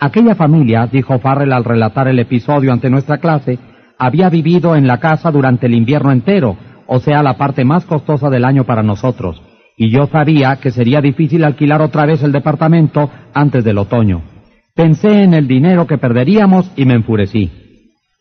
Aquella 0.00 0.34
familia, 0.34 0.88
dijo 0.90 1.20
Farrell 1.20 1.52
al 1.52 1.62
relatar 1.62 2.08
el 2.08 2.18
episodio 2.18 2.72
ante 2.72 2.90
nuestra 2.90 3.18
clase, 3.18 3.60
había 3.96 4.28
vivido 4.28 4.74
en 4.74 4.88
la 4.88 4.98
casa 4.98 5.30
durante 5.30 5.66
el 5.66 5.74
invierno 5.74 6.10
entero, 6.10 6.56
o 6.88 6.98
sea, 6.98 7.22
la 7.22 7.36
parte 7.36 7.64
más 7.64 7.84
costosa 7.84 8.28
del 8.28 8.44
año 8.44 8.64
para 8.64 8.82
nosotros, 8.82 9.40
y 9.76 9.88
yo 9.88 10.08
sabía 10.08 10.56
que 10.56 10.72
sería 10.72 11.00
difícil 11.00 11.44
alquilar 11.44 11.80
otra 11.80 12.06
vez 12.06 12.24
el 12.24 12.32
departamento 12.32 13.08
antes 13.34 13.62
del 13.62 13.78
otoño. 13.78 14.33
Pensé 14.74 15.22
en 15.22 15.34
el 15.34 15.46
dinero 15.46 15.86
que 15.86 15.98
perderíamos 15.98 16.68
y 16.74 16.84
me 16.84 16.94
enfurecí. 16.94 17.48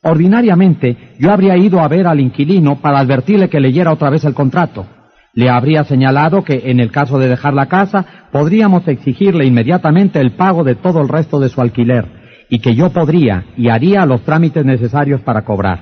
Ordinariamente, 0.03 1.15
yo 1.17 1.31
habría 1.31 1.57
ido 1.57 1.79
a 1.79 1.87
ver 1.87 2.05
al 2.05 2.19
inquilino 2.19 2.79
para 2.79 2.99
advertirle 2.99 3.49
que 3.49 3.59
leyera 3.59 3.91
otra 3.91 4.11
vez 4.11 4.23
el 4.25 4.35
contrato. 4.35 4.85
Le 5.33 5.49
habría 5.49 5.83
señalado 5.83 6.43
que, 6.43 6.61
en 6.65 6.79
el 6.79 6.91
caso 6.91 7.17
de 7.17 7.27
dejar 7.27 7.55
la 7.55 7.65
casa, 7.65 8.05
podríamos 8.31 8.87
exigirle 8.87 9.47
inmediatamente 9.47 10.19
el 10.19 10.33
pago 10.33 10.63
de 10.63 10.75
todo 10.75 11.01
el 11.01 11.09
resto 11.09 11.39
de 11.39 11.49
su 11.49 11.59
alquiler, 11.59 12.05
y 12.49 12.59
que 12.59 12.75
yo 12.75 12.91
podría 12.91 13.45
y 13.57 13.69
haría 13.69 14.05
los 14.05 14.21
trámites 14.21 14.63
necesarios 14.63 15.21
para 15.21 15.41
cobrar. 15.41 15.79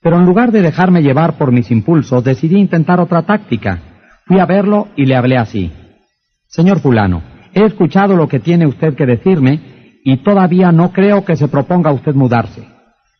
Pero 0.00 0.16
en 0.16 0.24
lugar 0.24 0.50
de 0.50 0.62
dejarme 0.62 1.02
llevar 1.02 1.38
por 1.38 1.52
mis 1.52 1.70
impulsos, 1.70 2.24
decidí 2.24 2.56
intentar 2.56 2.98
otra 2.98 3.22
táctica. 3.22 3.78
Fui 4.26 4.40
a 4.40 4.46
verlo 4.46 4.88
y 4.96 5.06
le 5.06 5.14
hablé 5.14 5.36
así. 5.36 5.70
Señor 6.48 6.80
fulano, 6.80 7.22
he 7.52 7.64
escuchado 7.64 8.16
lo 8.16 8.26
que 8.26 8.40
tiene 8.40 8.66
usted 8.66 8.96
que 8.96 9.06
decirme 9.06 9.73
y 10.04 10.18
todavía 10.18 10.70
no 10.70 10.92
creo 10.92 11.24
que 11.24 11.34
se 11.34 11.48
proponga 11.48 11.90
usted 11.90 12.14
mudarse. 12.14 12.68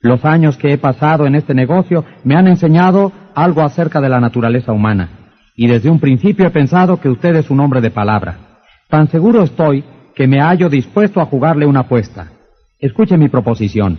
Los 0.01 0.25
años 0.27 0.59
que 0.59 0.73
he 0.73 0.79
pasado 0.79 1.27
en 1.27 1.35
este 1.35 1.55
negocio 1.55 2.05
me 2.25 2.37
han 2.37 2.47
enseñado 2.47 3.11
algo 3.35 3.63
acerca 3.63 4.03
de 4.03 4.11
la 4.11 4.21
naturaleza 4.21 4.73
humana, 4.73 5.09
y 5.57 5.67
desde 5.67 5.89
un 5.89 5.99
principio 5.99 6.47
he 6.47 6.51
pensado 6.51 7.01
que 7.01 7.09
usted 7.09 7.35
es 7.37 7.51
un 7.51 7.61
hombre 7.61 7.81
de 7.81 7.91
palabra. 7.91 8.37
Tan 8.89 9.09
seguro 9.09 9.43
estoy 9.43 9.83
que 10.15 10.27
me 10.27 10.41
hallo 10.41 10.69
dispuesto 10.69 11.21
a 11.23 11.27
jugarle 11.27 11.67
una 11.67 11.81
apuesta. 11.81 12.31
Escuche 12.79 13.17
mi 13.17 13.31
proposición. 13.31 13.99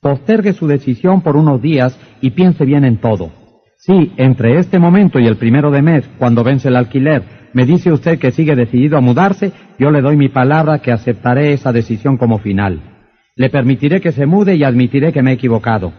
Postergue 0.00 0.54
su 0.54 0.66
decisión 0.66 1.20
por 1.20 1.36
unos 1.36 1.60
días 1.60 1.98
y 2.22 2.30
piense 2.30 2.64
bien 2.64 2.84
en 2.84 2.96
todo. 2.96 3.30
Si 3.78 4.12
entre 4.16 4.58
este 4.58 4.78
momento 4.78 5.18
y 5.18 5.26
el 5.26 5.36
primero 5.36 5.70
de 5.70 5.82
mes, 5.82 6.08
cuando 6.18 6.42
vence 6.42 6.68
el 6.68 6.76
alquiler, 6.76 7.22
me 7.52 7.64
dice 7.64 7.92
usted 7.92 8.18
que 8.18 8.32
sigue 8.32 8.54
decidido 8.54 8.98
a 8.98 9.00
mudarse, 9.00 9.52
yo 9.78 9.90
le 9.90 10.00
doy 10.00 10.16
mi 10.16 10.28
palabra 10.28 10.80
que 10.80 10.92
aceptaré 10.92 11.52
esa 11.52 11.72
decisión 11.72 12.16
como 12.16 12.38
final. 12.38 12.80
Le 13.36 13.50
permitiré 13.50 14.00
que 14.00 14.12
se 14.12 14.26
mude 14.26 14.56
y 14.56 14.64
admitiré 14.64 15.12
que 15.12 15.22
me 15.22 15.30
he 15.30 15.34
equivocado. 15.34 15.92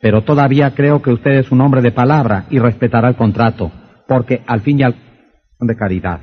Pero 0.00 0.22
todavía 0.22 0.74
creo 0.74 1.02
que 1.02 1.12
usted 1.12 1.32
es 1.32 1.50
un 1.50 1.60
hombre 1.60 1.82
de 1.82 1.92
palabra 1.92 2.46
y 2.50 2.58
respetará 2.58 3.08
el 3.08 3.16
contrato, 3.16 3.70
porque 4.06 4.42
al 4.46 4.60
fin 4.60 4.80
y 4.80 4.82
al 4.82 4.94
cabo 4.94 5.04
de 5.60 5.76
caridad. 5.76 6.20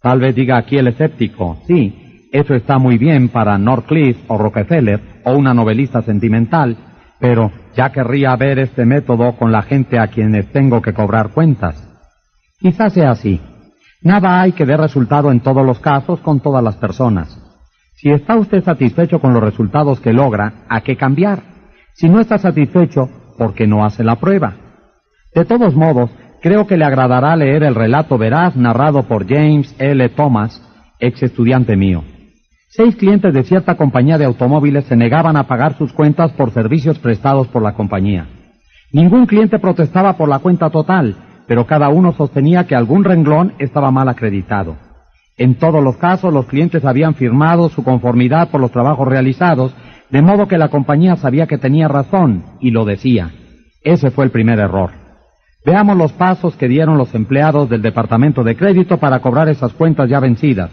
Tal 0.00 0.20
vez 0.20 0.34
diga 0.34 0.56
aquí 0.58 0.78
el 0.78 0.88
escéptico, 0.88 1.58
sí, 1.66 2.28
eso 2.32 2.54
está 2.54 2.78
muy 2.78 2.98
bien 2.98 3.28
para 3.28 3.58
Northcliffe 3.58 4.24
o 4.28 4.38
Rockefeller 4.38 5.00
o 5.24 5.32
una 5.32 5.54
novelista 5.54 6.02
sentimental, 6.02 6.76
pero 7.22 7.50
ya 7.74 7.90
querría 7.90 8.36
ver 8.36 8.58
este 8.58 8.84
método 8.84 9.38
con 9.38 9.50
la 9.50 9.62
gente 9.62 9.98
a 9.98 10.08
quienes 10.08 10.52
tengo 10.52 10.82
que 10.82 10.92
cobrar 10.92 11.30
cuentas. 11.30 11.88
Quizás 12.60 12.92
sea 12.92 13.12
así, 13.12 13.40
Nada 14.02 14.40
hay 14.40 14.52
que 14.52 14.66
dé 14.66 14.76
resultado 14.76 15.30
en 15.30 15.40
todos 15.40 15.64
los 15.64 15.78
casos 15.78 16.20
con 16.20 16.40
todas 16.40 16.62
las 16.62 16.76
personas. 16.76 17.38
Si 17.94 18.10
está 18.10 18.36
usted 18.36 18.64
satisfecho 18.64 19.20
con 19.20 19.32
los 19.32 19.42
resultados 19.42 20.00
que 20.00 20.12
logra, 20.12 20.64
¿a 20.68 20.80
qué 20.80 20.96
cambiar? 20.96 21.42
Si 21.94 22.08
no 22.08 22.18
está 22.18 22.36
satisfecho, 22.36 23.08
¿por 23.38 23.54
qué 23.54 23.68
no 23.68 23.84
hace 23.84 24.02
la 24.02 24.16
prueba? 24.16 24.54
De 25.32 25.44
todos 25.44 25.76
modos, 25.76 26.10
creo 26.40 26.66
que 26.66 26.76
le 26.76 26.84
agradará 26.84 27.36
leer 27.36 27.62
el 27.62 27.76
relato 27.76 28.18
veraz 28.18 28.56
narrado 28.56 29.04
por 29.04 29.28
James 29.28 29.72
L. 29.78 30.08
Thomas, 30.08 30.60
ex 30.98 31.22
estudiante 31.22 31.76
mío. 31.76 32.02
Seis 32.74 32.96
clientes 32.96 33.34
de 33.34 33.42
cierta 33.42 33.74
compañía 33.74 34.16
de 34.16 34.24
automóviles 34.24 34.86
se 34.86 34.96
negaban 34.96 35.36
a 35.36 35.46
pagar 35.46 35.76
sus 35.76 35.92
cuentas 35.92 36.32
por 36.32 36.52
servicios 36.52 36.98
prestados 36.98 37.46
por 37.48 37.60
la 37.60 37.74
compañía. 37.74 38.28
Ningún 38.92 39.26
cliente 39.26 39.58
protestaba 39.58 40.14
por 40.14 40.30
la 40.30 40.38
cuenta 40.38 40.70
total, 40.70 41.14
pero 41.46 41.66
cada 41.66 41.90
uno 41.90 42.12
sostenía 42.12 42.66
que 42.66 42.74
algún 42.74 43.04
renglón 43.04 43.52
estaba 43.58 43.90
mal 43.90 44.08
acreditado. 44.08 44.78
En 45.36 45.56
todos 45.56 45.84
los 45.84 45.98
casos, 45.98 46.32
los 46.32 46.46
clientes 46.46 46.86
habían 46.86 47.14
firmado 47.14 47.68
su 47.68 47.84
conformidad 47.84 48.48
por 48.48 48.62
los 48.62 48.72
trabajos 48.72 49.06
realizados, 49.06 49.74
de 50.08 50.22
modo 50.22 50.48
que 50.48 50.56
la 50.56 50.68
compañía 50.68 51.16
sabía 51.16 51.46
que 51.46 51.58
tenía 51.58 51.88
razón 51.88 52.42
y 52.58 52.70
lo 52.70 52.86
decía. 52.86 53.32
Ese 53.82 54.10
fue 54.10 54.24
el 54.24 54.30
primer 54.30 54.58
error. 54.58 54.92
Veamos 55.66 55.98
los 55.98 56.14
pasos 56.14 56.56
que 56.56 56.68
dieron 56.68 56.96
los 56.96 57.14
empleados 57.14 57.68
del 57.68 57.82
Departamento 57.82 58.42
de 58.42 58.56
Crédito 58.56 58.96
para 58.96 59.20
cobrar 59.20 59.50
esas 59.50 59.74
cuentas 59.74 60.08
ya 60.08 60.20
vencidas. 60.20 60.70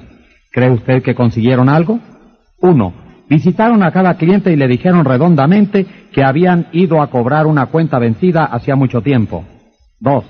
¿Cree 0.52 0.72
usted 0.72 1.04
que 1.04 1.16
consiguieron 1.16 1.70
algo? 1.70 2.00
Uno, 2.60 2.94
visitaron 3.30 3.84
a 3.84 3.92
cada 3.92 4.16
cliente 4.16 4.52
y 4.52 4.56
le 4.56 4.68
dijeron 4.68 5.06
redondamente 5.06 5.86
que 6.12 6.24
habían 6.24 6.68
ido 6.72 7.02
a 7.02 7.10
cobrar 7.10 7.46
una 7.46 7.68
cuenta 7.68 8.00
vencida 8.00 8.46
hacía 8.46 8.76
mucho 8.76 9.02
tiempo. 9.02 9.46
Dos, 10.00 10.26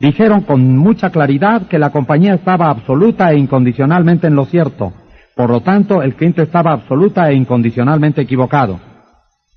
dijeron 0.00 0.42
con 0.42 0.76
mucha 0.76 1.10
claridad 1.10 1.66
que 1.66 1.78
la 1.78 1.90
compañía 1.90 2.34
estaba 2.34 2.70
absoluta 2.70 3.32
e 3.32 3.38
incondicionalmente 3.38 4.28
en 4.28 4.36
lo 4.36 4.44
cierto. 4.44 4.92
Por 5.34 5.50
lo 5.50 5.60
tanto, 5.60 6.02
el 6.02 6.14
cliente 6.14 6.42
estaba 6.42 6.72
absoluta 6.72 7.28
e 7.28 7.34
incondicionalmente 7.34 8.20
equivocado. 8.22 8.78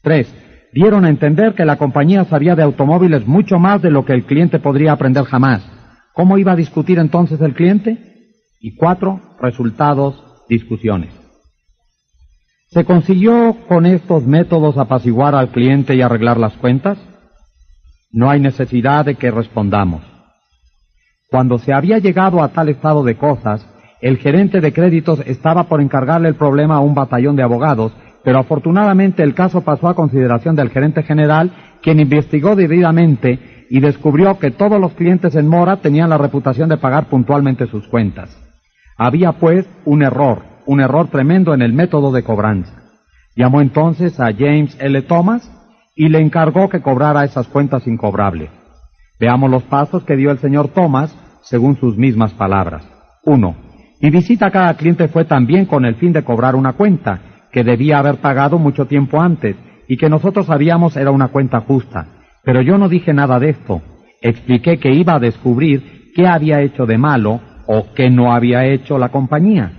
Tres, 0.01 0.33
dieron 0.73 1.05
a 1.05 1.09
entender 1.09 1.53
que 1.53 1.65
la 1.65 1.75
compañía 1.75 2.25
sabía 2.25 2.55
de 2.55 2.63
automóviles 2.63 3.27
mucho 3.27 3.59
más 3.59 3.81
de 3.83 3.91
lo 3.91 4.03
que 4.03 4.13
el 4.13 4.23
cliente 4.23 4.57
podría 4.57 4.93
aprender 4.93 5.25
jamás. 5.25 5.63
¿Cómo 6.13 6.39
iba 6.39 6.53
a 6.53 6.55
discutir 6.55 6.97
entonces 6.97 7.39
el 7.41 7.53
cliente? 7.53 8.06
Y 8.59 8.75
cuatro, 8.75 9.19
resultados, 9.39 10.23
discusiones. 10.49 11.09
¿Se 12.69 12.83
consiguió 12.85 13.55
con 13.67 13.85
estos 13.85 14.25
métodos 14.25 14.77
apaciguar 14.77 15.35
al 15.35 15.49
cliente 15.49 15.95
y 15.95 16.01
arreglar 16.01 16.37
las 16.37 16.53
cuentas? 16.53 16.97
No 18.11 18.29
hay 18.29 18.39
necesidad 18.39 19.05
de 19.05 19.15
que 19.15 19.31
respondamos. 19.31 20.01
Cuando 21.29 21.59
se 21.59 21.73
había 21.73 21.99
llegado 21.99 22.41
a 22.41 22.49
tal 22.49 22.69
estado 22.69 23.03
de 23.03 23.17
cosas, 23.17 23.65
el 24.01 24.17
gerente 24.17 24.61
de 24.61 24.73
créditos 24.73 25.19
estaba 25.25 25.63
por 25.63 25.81
encargarle 25.81 26.29
el 26.29 26.35
problema 26.35 26.75
a 26.75 26.81
un 26.81 26.93
batallón 26.93 27.35
de 27.35 27.43
abogados 27.43 27.91
pero 28.27 28.39
afortunadamente 28.39 29.23
el 29.23 29.33
caso 29.33 29.61
pasó 29.61 29.87
a 29.87 29.95
consideración 29.95 30.53
del 30.53 30.69
gerente 30.69 31.01
general, 31.01 31.49
quien 31.81 32.01
investigó 32.01 32.57
debidamente 32.57 33.65
y 33.69 33.79
descubrió 33.79 34.37
que 34.37 34.51
todos 34.51 34.81
los 34.81 34.91
clientes 34.95 35.33
en 35.35 35.47
Mora 35.47 35.77
tenían 35.77 36.09
la 36.09 36.17
reputación 36.17 36.67
de 36.67 36.75
pagar 36.75 37.05
puntualmente 37.05 37.67
sus 37.67 37.87
cuentas. 37.87 38.46
Había 38.97 39.33
pues 39.33 39.67
un 39.85 40.01
error, 40.01 40.41
un 40.65 40.81
error 40.81 41.09
tremendo 41.09 41.53
en 41.53 41.61
el 41.61 41.73
método 41.73 42.11
de 42.11 42.23
cobranza. 42.23 42.73
Llamó 43.35 43.61
entonces 43.61 44.19
a 44.19 44.33
James 44.33 44.75
L. 44.79 45.01
Thomas 45.03 45.51
y 45.95 46.09
le 46.09 46.19
encargó 46.19 46.69
que 46.69 46.81
cobrara 46.81 47.23
esas 47.23 47.47
cuentas 47.47 47.85
incobrables. 47.85 48.49
Veamos 49.19 49.51
los 49.51 49.63
pasos 49.63 50.03
que 50.03 50.15
dio 50.15 50.31
el 50.31 50.39
señor 50.39 50.69
Thomas 50.69 51.15
según 51.43 51.77
sus 51.77 51.97
mismas 51.97 52.33
palabras. 52.33 52.87
Uno, 53.23 53.55
Mi 53.99 54.11
visita 54.11 54.47
a 54.47 54.51
cada 54.51 54.75
cliente 54.75 55.07
fue 55.07 55.25
también 55.25 55.65
con 55.65 55.83
el 55.83 55.95
fin 55.95 56.13
de 56.13 56.23
cobrar 56.23 56.55
una 56.55 56.73
cuenta, 56.73 57.19
que 57.51 57.63
debía 57.63 57.97
haber 57.97 58.17
pagado 58.17 58.59
mucho 58.59 58.85
tiempo 58.85 59.19
antes 59.19 59.55
y 59.87 59.97
que 59.97 60.09
nosotros 60.09 60.45
sabíamos 60.45 60.95
era 60.97 61.09
una 61.09 61.29
cuenta 61.29 61.61
justa. 61.61 62.05
Pero 62.43 62.61
yo 62.61 62.77
no 62.77 62.89
dije 62.89 63.13
nada 63.13 63.39
de 63.39 63.49
esto. 63.49 63.81
Expliqué 64.21 64.77
que 64.77 64.93
iba 64.93 65.15
a 65.15 65.19
descubrir 65.19 66.11
qué 66.15 66.27
había 66.27 66.61
hecho 66.61 66.85
de 66.85 66.99
malo 66.99 67.41
o 67.67 67.87
qué 67.93 68.09
no 68.09 68.33
había 68.33 68.65
hecho 68.65 68.97
la 68.97 69.09
compañía. 69.09 69.71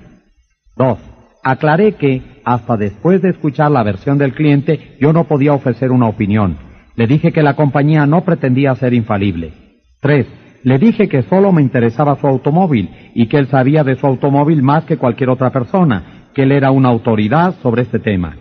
Dos, 0.76 0.98
aclaré 1.42 1.94
que 1.94 2.22
hasta 2.44 2.76
después 2.76 3.20
de 3.20 3.30
escuchar 3.30 3.70
la 3.70 3.82
versión 3.82 4.18
del 4.18 4.34
cliente 4.34 4.96
yo 5.00 5.12
no 5.12 5.24
podía 5.24 5.52
ofrecer 5.52 5.90
una 5.90 6.06
opinión. 6.06 6.56
Le 6.94 7.06
dije 7.06 7.32
que 7.32 7.42
la 7.42 7.54
compañía 7.54 8.06
no 8.06 8.22
pretendía 8.24 8.74
ser 8.74 8.94
infalible. 8.94 9.52
Tres, 10.00 10.26
le 10.62 10.78
dije 10.78 11.08
que 11.08 11.22
solo 11.22 11.52
me 11.52 11.62
interesaba 11.62 12.16
su 12.16 12.26
automóvil 12.26 12.90
y 13.14 13.26
que 13.26 13.38
él 13.38 13.48
sabía 13.48 13.84
de 13.84 13.96
su 13.96 14.06
automóvil 14.06 14.62
más 14.62 14.84
que 14.84 14.96
cualquier 14.96 15.30
otra 15.30 15.50
persona 15.50 16.30
que 16.34 16.42
él 16.42 16.52
era 16.52 16.70
una 16.70 16.88
autoridad 16.88 17.54
sobre 17.62 17.82
este 17.82 17.98
tema. 17.98 18.36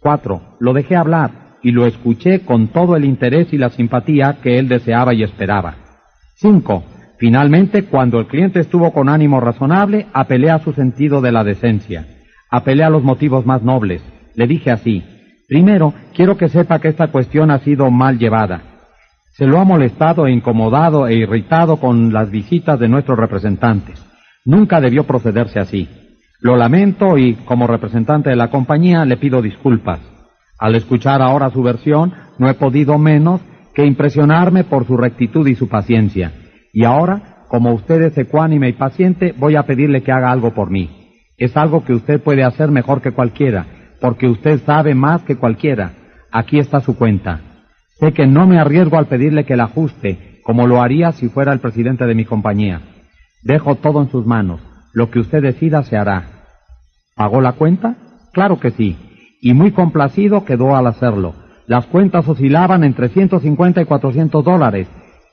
Cuatro, 0.00 0.56
lo 0.60 0.72
dejé 0.72 0.96
hablar 0.96 1.30
y 1.62 1.72
lo 1.72 1.86
escuché 1.86 2.40
con 2.40 2.68
todo 2.68 2.96
el 2.96 3.04
interés 3.04 3.52
y 3.52 3.58
la 3.58 3.70
simpatía 3.70 4.38
que 4.42 4.58
él 4.58 4.68
deseaba 4.68 5.14
y 5.14 5.22
esperaba. 5.22 5.74
Cinco, 6.36 6.84
finalmente, 7.18 7.84
cuando 7.84 8.18
el 8.18 8.26
cliente 8.26 8.60
estuvo 8.60 8.92
con 8.92 9.08
ánimo 9.08 9.40
razonable, 9.40 10.06
apelé 10.12 10.50
a 10.50 10.58
su 10.58 10.72
sentido 10.72 11.20
de 11.20 11.32
la 11.32 11.44
decencia. 11.44 12.06
Apelé 12.50 12.84
a 12.84 12.90
los 12.90 13.02
motivos 13.02 13.46
más 13.46 13.62
nobles. 13.62 14.02
Le 14.34 14.46
dije 14.46 14.70
así, 14.70 15.02
primero, 15.48 15.94
quiero 16.14 16.36
que 16.36 16.48
sepa 16.48 16.78
que 16.78 16.88
esta 16.88 17.08
cuestión 17.08 17.50
ha 17.50 17.58
sido 17.58 17.90
mal 17.90 18.18
llevada. 18.18 18.62
Se 19.32 19.46
lo 19.46 19.58
ha 19.58 19.64
molestado 19.64 20.28
incomodado 20.28 21.06
e 21.08 21.14
irritado 21.14 21.76
con 21.76 22.12
las 22.12 22.30
visitas 22.30 22.78
de 22.78 22.88
nuestros 22.88 23.18
representantes. 23.18 24.02
Nunca 24.44 24.80
debió 24.80 25.04
procederse 25.04 25.58
así. 25.58 25.88
Lo 26.40 26.56
lamento 26.56 27.18
y, 27.18 27.34
como 27.34 27.66
representante 27.66 28.30
de 28.30 28.36
la 28.36 28.48
compañía, 28.48 29.04
le 29.04 29.16
pido 29.16 29.42
disculpas. 29.42 30.00
Al 30.58 30.74
escuchar 30.74 31.20
ahora 31.20 31.50
su 31.50 31.62
versión, 31.62 32.14
no 32.38 32.48
he 32.48 32.54
podido 32.54 32.98
menos 32.98 33.40
que 33.74 33.84
impresionarme 33.84 34.64
por 34.64 34.86
su 34.86 34.96
rectitud 34.96 35.46
y 35.46 35.54
su 35.54 35.68
paciencia. 35.68 36.32
Y 36.76 36.84
ahora, 36.84 37.46
como 37.48 37.72
usted 37.72 38.02
es 38.02 38.18
ecuánime 38.18 38.68
y 38.68 38.74
paciente, 38.74 39.34
voy 39.38 39.56
a 39.56 39.62
pedirle 39.62 40.02
que 40.02 40.12
haga 40.12 40.30
algo 40.30 40.52
por 40.52 40.68
mí. 40.68 40.90
Es 41.38 41.56
algo 41.56 41.82
que 41.86 41.94
usted 41.94 42.22
puede 42.22 42.44
hacer 42.44 42.70
mejor 42.70 43.00
que 43.00 43.12
cualquiera, 43.12 43.64
porque 43.98 44.28
usted 44.28 44.60
sabe 44.60 44.94
más 44.94 45.22
que 45.22 45.36
cualquiera. 45.36 45.92
Aquí 46.30 46.58
está 46.58 46.80
su 46.80 46.98
cuenta. 46.98 47.40
Sé 47.98 48.12
que 48.12 48.26
no 48.26 48.46
me 48.46 48.58
arriesgo 48.58 48.98
al 48.98 49.06
pedirle 49.06 49.46
que 49.46 49.56
la 49.56 49.64
ajuste, 49.64 50.42
como 50.44 50.66
lo 50.66 50.82
haría 50.82 51.12
si 51.12 51.30
fuera 51.30 51.54
el 51.54 51.60
presidente 51.60 52.04
de 52.04 52.14
mi 52.14 52.26
compañía. 52.26 52.82
Dejo 53.42 53.76
todo 53.76 54.02
en 54.02 54.10
sus 54.10 54.26
manos. 54.26 54.60
Lo 54.92 55.10
que 55.10 55.20
usted 55.20 55.40
decida 55.40 55.82
se 55.82 55.96
hará. 55.96 56.24
¿Pagó 57.16 57.40
la 57.40 57.52
cuenta? 57.52 57.96
Claro 58.34 58.60
que 58.60 58.72
sí. 58.72 58.98
Y 59.40 59.54
muy 59.54 59.70
complacido 59.70 60.44
quedó 60.44 60.76
al 60.76 60.88
hacerlo. 60.88 61.36
Las 61.66 61.86
cuentas 61.86 62.28
oscilaban 62.28 62.84
entre 62.84 63.08
150 63.08 63.80
y 63.80 63.84
400 63.86 64.44
dólares. 64.44 64.88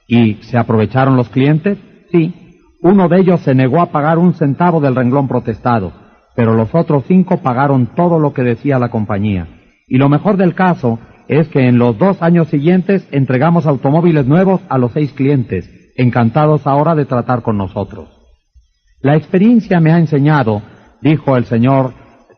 ¿Y 0.08 0.36
se 0.44 0.58
aprovecharon 0.58 1.16
los 1.16 1.30
clientes? 1.30 1.78
Sí. 2.12 2.34
Uno 2.82 3.08
de 3.08 3.20
ellos 3.20 3.42
se 3.42 3.56
negó 3.56 3.82
a 3.82 3.92
pagar 3.92 4.18
un 4.18 4.34
centavo 4.34 4.82
del 4.82 4.96
renglón 4.96 5.28
protestado, 5.28 5.94
pero 6.36 6.54
los 6.54 6.74
otros 6.76 7.06
cinco 7.08 7.38
pagaron 7.38 7.88
todo 7.96 8.20
lo 8.20 8.34
que 8.34 8.44
decía 8.44 8.80
la 8.80 8.90
compañía. 8.90 9.48
Y 9.88 9.98
lo 9.98 10.10
mejor 10.10 10.38
del 10.38 10.54
caso 10.54 11.00
es 11.28 11.48
que 11.48 11.68
en 11.68 11.78
los 11.78 11.98
dos 11.98 12.22
años 12.22 12.50
siguientes 12.50 13.08
entregamos 13.12 13.66
automóviles 13.66 14.26
nuevos 14.26 14.62
a 14.70 14.78
los 14.78 14.92
seis 14.92 15.14
clientes, 15.14 15.70
encantados 15.96 16.68
ahora 16.68 16.96
de 16.96 17.06
tratar 17.06 17.42
con 17.42 17.58
nosotros. 17.58 18.10
La 19.02 19.16
experiencia 19.16 19.80
me 19.80 19.92
ha 19.92 19.98
enseñado, 19.98 20.62
dijo 21.02 21.38
el 21.38 21.46
señor 21.46 21.94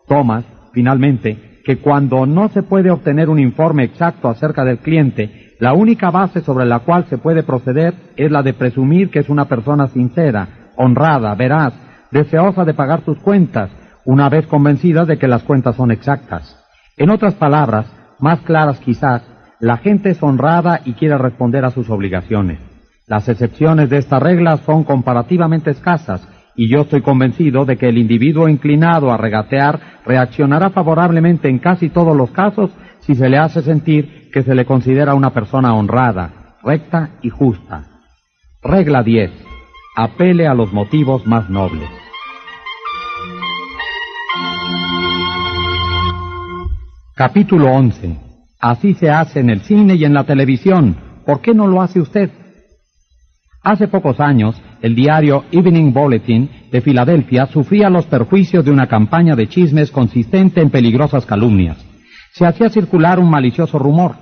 Thomas, 0.07 0.45
finalmente, 0.73 1.61
que 1.65 1.77
cuando 1.77 2.25
no 2.25 2.49
se 2.49 2.63
puede 2.63 2.91
obtener 2.91 3.29
un 3.29 3.39
informe 3.39 3.83
exacto 3.83 4.29
acerca 4.29 4.63
del 4.63 4.79
cliente, 4.79 5.44
la 5.59 5.73
única 5.73 6.11
base 6.11 6.41
sobre 6.41 6.65
la 6.65 6.79
cual 6.79 7.05
se 7.05 7.17
puede 7.17 7.43
proceder 7.43 7.93
es 8.17 8.31
la 8.31 8.43
de 8.43 8.53
presumir 8.53 9.09
que 9.09 9.19
es 9.19 9.29
una 9.29 9.45
persona 9.45 9.87
sincera, 9.87 10.47
honrada, 10.75 11.33
veraz, 11.35 11.73
deseosa 12.11 12.65
de 12.65 12.73
pagar 12.73 13.03
sus 13.05 13.17
cuentas, 13.19 13.69
una 14.03 14.29
vez 14.29 14.47
convencida 14.47 15.05
de 15.05 15.17
que 15.17 15.27
las 15.27 15.43
cuentas 15.43 15.75
son 15.75 15.91
exactas. 15.91 16.61
En 16.97 17.09
otras 17.09 17.35
palabras, 17.35 17.87
más 18.19 18.39
claras 18.41 18.79
quizás, 18.79 19.23
la 19.59 19.77
gente 19.77 20.11
es 20.11 20.21
honrada 20.21 20.81
y 20.83 20.93
quiere 20.93 21.17
responder 21.17 21.65
a 21.65 21.71
sus 21.71 21.89
obligaciones. 21.89 22.59
Las 23.07 23.29
excepciones 23.29 23.89
de 23.89 23.97
esta 23.97 24.19
regla 24.19 24.57
son 24.57 24.83
comparativamente 24.83 25.71
escasas 25.71 26.27
y 26.55 26.69
yo 26.69 26.81
estoy 26.81 27.01
convencido 27.01 27.65
de 27.65 27.77
que 27.77 27.89
el 27.89 27.97
individuo 27.97 28.47
inclinado 28.47 29.11
a 29.11 29.17
regatear 29.17 29.79
reaccionará 30.05 30.69
favorablemente 30.69 31.49
en 31.49 31.59
casi 31.59 31.89
todos 31.89 32.15
los 32.15 32.31
casos 32.31 32.71
si 33.05 33.13
se 33.13 33.29
le 33.29 33.37
hace 33.37 33.61
sentir 33.61 34.31
que 34.31 34.41
se 34.41 34.55
le 34.55 34.65
considera 34.65 35.13
una 35.13 35.29
persona 35.29 35.75
honrada, 35.75 36.57
recta 36.63 37.11
y 37.21 37.29
justa. 37.29 37.85
Regla 38.63 39.03
10. 39.03 39.31
Apele 39.95 40.47
a 40.47 40.55
los 40.55 40.73
motivos 40.73 41.25
más 41.27 41.49
nobles. 41.49 41.87
Capítulo 47.15 47.71
11. 47.71 48.17
Así 48.59 48.95
se 48.95 49.11
hace 49.11 49.39
en 49.39 49.51
el 49.51 49.61
cine 49.61 49.95
y 49.95 50.03
en 50.03 50.13
la 50.13 50.23
televisión. 50.23 50.97
¿Por 51.25 51.41
qué 51.41 51.53
no 51.53 51.67
lo 51.67 51.81
hace 51.81 52.01
usted? 52.01 52.31
Hace 53.61 53.87
pocos 53.87 54.19
años, 54.19 54.59
el 54.81 54.95
diario 54.95 55.45
Evening 55.51 55.93
Bulletin 55.93 56.49
de 56.71 56.81
Filadelfia 56.81 57.45
sufría 57.45 57.89
los 57.89 58.07
perjuicios 58.07 58.65
de 58.65 58.71
una 58.71 58.87
campaña 58.87 59.35
de 59.35 59.47
chismes 59.47 59.91
consistente 59.91 60.61
en 60.61 60.71
peligrosas 60.71 61.25
calumnias. 61.25 61.84
Se 62.35 62.45
hacía 62.45 62.67
circular 62.67 63.17
un 63.17 63.29
malicioso 63.29 63.79
rumor. 63.79 64.17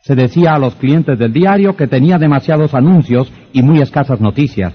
Se 0.00 0.14
decía 0.14 0.54
a 0.54 0.58
los 0.58 0.74
clientes 0.76 1.18
del 1.18 1.34
diario 1.34 1.76
que 1.76 1.86
tenía 1.86 2.16
demasiados 2.16 2.72
anuncios 2.72 3.30
y 3.52 3.62
muy 3.62 3.82
escasas 3.82 4.22
noticias, 4.22 4.72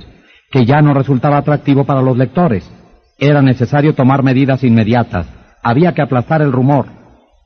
que 0.51 0.63
ya 0.63 0.79
no 0.79 0.93
resultaba 0.93 1.37
atractivo 1.37 1.85
para 1.85 2.03
los 2.03 2.15
lectores. 2.15 2.71
Era 3.17 3.41
necesario 3.41 3.95
tomar 3.95 4.21
medidas 4.21 4.63
inmediatas. 4.63 5.25
Había 5.63 5.93
que 5.93 6.03
aplastar 6.03 6.43
el 6.43 6.51
rumor. 6.51 6.85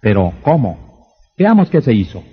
Pero, 0.01 0.33
¿cómo? 0.41 1.05
Veamos 1.37 1.69
qué 1.69 1.79
se 1.79 1.93
hizo. 1.93 2.23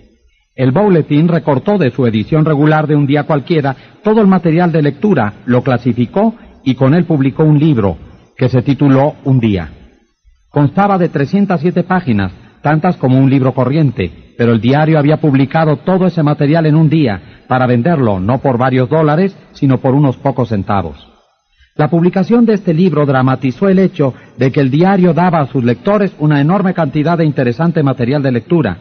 El 0.57 0.73
Bulletin 0.73 1.29
recortó 1.29 1.79
de 1.79 1.93
su 1.93 2.07
edición 2.07 2.45
regular 2.45 2.89
de 2.89 2.97
un 2.97 3.07
día 3.07 3.23
cualquiera 3.25 3.77
todo 4.03 4.23
el 4.23 4.27
material 4.27 4.73
de 4.73 4.83
lectura, 4.83 5.35
lo 5.47 5.63
clasificó 5.63 6.35
y 6.65 6.75
con 6.75 6.95
él 6.95 7.05
publicó 7.05 7.45
un 7.45 7.61
libro 7.61 7.97
que 8.37 8.49
se 8.49 8.63
tituló 8.63 9.15
Un 9.23 9.39
día. 9.39 9.71
Constaba 10.49 10.99
de 10.99 11.09
307 11.09 11.85
páginas, 11.85 12.33
tantas 12.65 12.97
como 12.97 13.19
un 13.19 13.29
libro 13.29 13.53
corriente, 13.53 14.11
pero 14.39 14.53
el 14.53 14.61
diario 14.61 14.99
había 14.99 15.19
publicado 15.19 15.77
todo 15.77 16.07
ese 16.07 16.23
material 16.23 16.65
en 16.65 16.77
un 16.77 16.89
día 16.89 17.43
para 17.47 17.67
venderlo 17.67 18.19
no 18.19 18.39
por 18.39 18.57
varios 18.57 18.89
dólares, 18.89 19.37
sino 19.53 19.79
por 19.79 19.95
unos 19.95 20.17
pocos 20.17 20.49
centavos. 20.49 20.97
La 21.77 21.91
publicación 21.91 22.47
de 22.47 22.55
este 22.55 22.73
libro 22.73 23.05
dramatizó 23.05 23.69
el 23.69 23.79
hecho 23.79 24.15
de 24.39 24.51
que 24.51 24.61
el 24.61 24.71
diario 24.71 25.13
daba 25.13 25.41
a 25.41 25.47
sus 25.47 25.63
lectores 25.63 26.15
una 26.19 26.41
enorme 26.41 26.73
cantidad 26.73 27.19
de 27.19 27.27
interesante 27.27 27.83
material 27.83 28.23
de 28.23 28.33
lectura. 28.33 28.79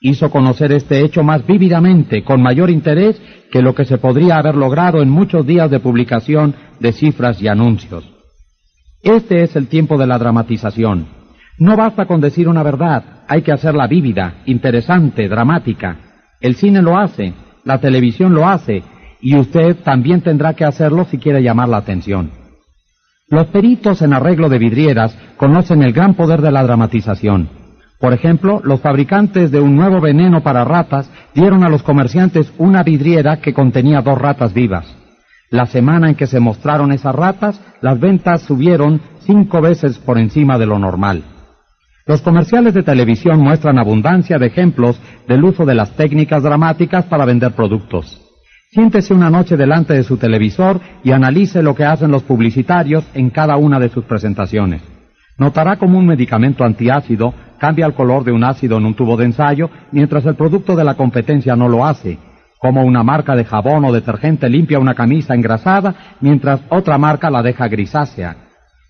Hizo 0.00 0.30
conocer 0.30 0.72
este 0.72 1.04
hecho 1.04 1.22
más 1.22 1.46
vívidamente, 1.46 2.24
con 2.24 2.40
mayor 2.40 2.70
interés 2.70 3.20
que 3.52 3.60
lo 3.60 3.74
que 3.74 3.84
se 3.84 3.98
podría 3.98 4.36
haber 4.36 4.54
logrado 4.54 5.02
en 5.02 5.10
muchos 5.10 5.46
días 5.46 5.70
de 5.70 5.80
publicación 5.80 6.54
de 6.80 6.92
cifras 6.92 7.42
y 7.42 7.48
anuncios. 7.48 8.08
Este 9.02 9.42
es 9.42 9.54
el 9.56 9.66
tiempo 9.66 9.98
de 9.98 10.06
la 10.06 10.16
dramatización. 10.16 11.15
No 11.58 11.76
basta 11.76 12.06
con 12.06 12.20
decir 12.20 12.48
una 12.48 12.62
verdad, 12.62 13.02
hay 13.28 13.42
que 13.42 13.52
hacerla 13.52 13.86
vívida, 13.86 14.34
interesante, 14.44 15.28
dramática. 15.28 15.96
El 16.40 16.54
cine 16.54 16.82
lo 16.82 16.98
hace, 16.98 17.32
la 17.64 17.78
televisión 17.78 18.34
lo 18.34 18.46
hace, 18.46 18.82
y 19.20 19.36
usted 19.36 19.76
también 19.82 20.20
tendrá 20.20 20.54
que 20.54 20.64
hacerlo 20.64 21.04
si 21.04 21.18
quiere 21.18 21.42
llamar 21.42 21.68
la 21.68 21.78
atención. 21.78 22.30
Los 23.28 23.46
peritos 23.46 24.02
en 24.02 24.12
arreglo 24.12 24.48
de 24.48 24.58
vidrieras 24.58 25.16
conocen 25.36 25.82
el 25.82 25.92
gran 25.92 26.14
poder 26.14 26.42
de 26.42 26.52
la 26.52 26.62
dramatización. 26.62 27.48
Por 27.98 28.12
ejemplo, 28.12 28.60
los 28.62 28.80
fabricantes 28.80 29.50
de 29.50 29.60
un 29.60 29.74
nuevo 29.74 30.00
veneno 30.00 30.42
para 30.42 30.64
ratas 30.64 31.10
dieron 31.34 31.64
a 31.64 31.70
los 31.70 31.82
comerciantes 31.82 32.52
una 32.58 32.82
vidriera 32.82 33.38
que 33.38 33.54
contenía 33.54 34.02
dos 34.02 34.18
ratas 34.18 34.52
vivas. 34.52 34.86
La 35.50 35.66
semana 35.66 36.10
en 36.10 36.16
que 36.16 36.26
se 36.26 36.38
mostraron 36.38 36.92
esas 36.92 37.14
ratas, 37.14 37.60
las 37.80 37.98
ventas 37.98 38.42
subieron 38.42 39.00
cinco 39.20 39.62
veces 39.62 39.98
por 39.98 40.18
encima 40.18 40.58
de 40.58 40.66
lo 40.66 40.78
normal. 40.78 41.24
Los 42.08 42.22
comerciales 42.22 42.72
de 42.72 42.84
televisión 42.84 43.40
muestran 43.40 43.80
abundancia 43.80 44.38
de 44.38 44.46
ejemplos 44.46 45.00
del 45.26 45.42
uso 45.42 45.64
de 45.64 45.74
las 45.74 45.90
técnicas 45.96 46.40
dramáticas 46.40 47.04
para 47.06 47.24
vender 47.24 47.50
productos. 47.50 48.22
Siéntese 48.70 49.12
una 49.12 49.28
noche 49.28 49.56
delante 49.56 49.94
de 49.94 50.04
su 50.04 50.16
televisor 50.16 50.80
y 51.02 51.10
analice 51.10 51.64
lo 51.64 51.74
que 51.74 51.84
hacen 51.84 52.12
los 52.12 52.22
publicitarios 52.22 53.04
en 53.14 53.30
cada 53.30 53.56
una 53.56 53.80
de 53.80 53.88
sus 53.88 54.04
presentaciones. 54.04 54.82
Notará 55.36 55.78
como 55.78 55.98
un 55.98 56.06
medicamento 56.06 56.62
antiácido 56.62 57.34
cambia 57.58 57.86
el 57.86 57.94
color 57.94 58.22
de 58.22 58.30
un 58.30 58.44
ácido 58.44 58.78
en 58.78 58.86
un 58.86 58.94
tubo 58.94 59.16
de 59.16 59.24
ensayo, 59.24 59.68
mientras 59.90 60.24
el 60.26 60.36
producto 60.36 60.76
de 60.76 60.84
la 60.84 60.94
competencia 60.94 61.56
no 61.56 61.68
lo 61.68 61.84
hace, 61.84 62.18
como 62.60 62.84
una 62.84 63.02
marca 63.02 63.34
de 63.34 63.44
jabón 63.44 63.84
o 63.84 63.92
detergente 63.92 64.48
limpia 64.48 64.78
una 64.78 64.94
camisa 64.94 65.34
engrasada, 65.34 65.94
mientras 66.20 66.60
otra 66.68 66.98
marca 66.98 67.30
la 67.30 67.42
deja 67.42 67.66
grisácea. 67.66 68.45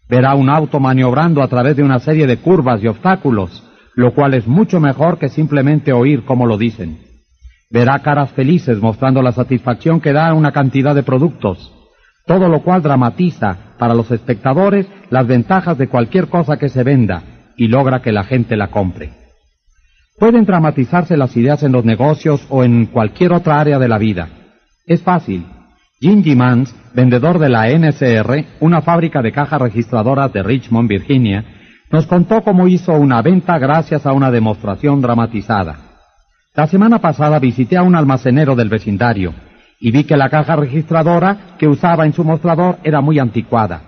Verá 0.09 0.35
un 0.35 0.49
auto 0.49 0.79
maniobrando 0.79 1.43
a 1.43 1.49
través 1.49 1.77
de 1.77 1.83
una 1.83 1.99
serie 1.99 2.27
de 2.27 2.37
curvas 2.37 2.83
y 2.83 2.87
obstáculos, 2.87 3.65
lo 3.95 4.15
cual 4.15 4.35
es 4.35 4.47
mucho 4.47 4.79
mejor 4.79 5.19
que 5.19 5.29
simplemente 5.29 5.93
oír 5.93 6.25
cómo 6.25 6.47
lo 6.47 6.59
dicen. 6.59 6.99
Verá 7.71 7.99
caras 7.99 8.31
felices 8.31 8.79
mostrando 8.79 9.23
la 9.23 9.33
satisfacción 9.33 10.01
que 10.01 10.13
da 10.13 10.33
una 10.35 10.53
cantidad 10.53 10.95
de 10.95 11.03
productos, 11.03 11.73
todo 12.27 12.49
lo 12.49 12.63
cual 12.63 12.83
dramatiza 12.83 13.57
para 13.79 13.95
los 13.95 14.11
espectadores 14.11 14.87
las 15.11 15.27
ventajas 15.27 15.77
de 15.77 15.89
cualquier 15.89 16.29
cosa 16.29 16.57
que 16.57 16.69
se 16.69 16.85
venda 16.85 17.23
y 17.57 17.69
logra 17.69 18.03
que 18.03 18.13
la 18.13 18.25
gente 18.25 18.57
la 18.57 18.69
compre. 18.69 19.11
Pueden 20.19 20.45
dramatizarse 20.45 21.17
las 21.17 21.37
ideas 21.37 21.63
en 21.63 21.73
los 21.73 21.85
negocios 21.85 22.47
o 22.49 22.65
en 22.65 22.87
cualquier 22.87 23.33
otra 23.33 23.61
área 23.61 23.79
de 23.79 23.89
la 23.89 23.99
vida. 23.99 24.29
Es 24.87 25.03
fácil. 25.03 25.47
Jim 25.99 26.23
Mans, 26.37 26.77
vendedor 26.93 27.39
de 27.39 27.49
la 27.49 27.71
NCR, 27.71 28.45
una 28.61 28.83
fábrica 28.83 29.23
de 29.23 29.33
cajas 29.33 29.63
registradoras 29.63 30.31
de 30.31 30.43
Richmond, 30.43 30.91
Virginia, 30.91 31.43
nos 31.91 32.07
contó 32.07 32.43
cómo 32.43 32.69
hizo 32.69 32.93
una 32.93 33.23
venta 33.23 33.59
gracias 33.59 34.05
a 34.05 34.13
una 34.13 34.31
demostración 34.31 35.01
dramatizada. 35.01 35.79
La 36.55 36.67
semana 36.67 36.99
pasada 36.99 37.39
visité 37.39 37.79
a 37.79 37.83
un 37.83 37.97
almacenero 37.97 38.55
del 38.55 38.69
vecindario 38.69 39.33
y 39.81 39.91
vi 39.91 40.05
que 40.05 40.19
la 40.19 40.29
caja 40.29 40.55
registradora 40.57 41.57
que 41.59 41.67
usaba 41.67 42.05
en 42.05 42.13
su 42.13 42.25
mostrador 42.25 42.77
era 42.85 43.01
muy 43.01 43.19
anticuada. 43.19 43.81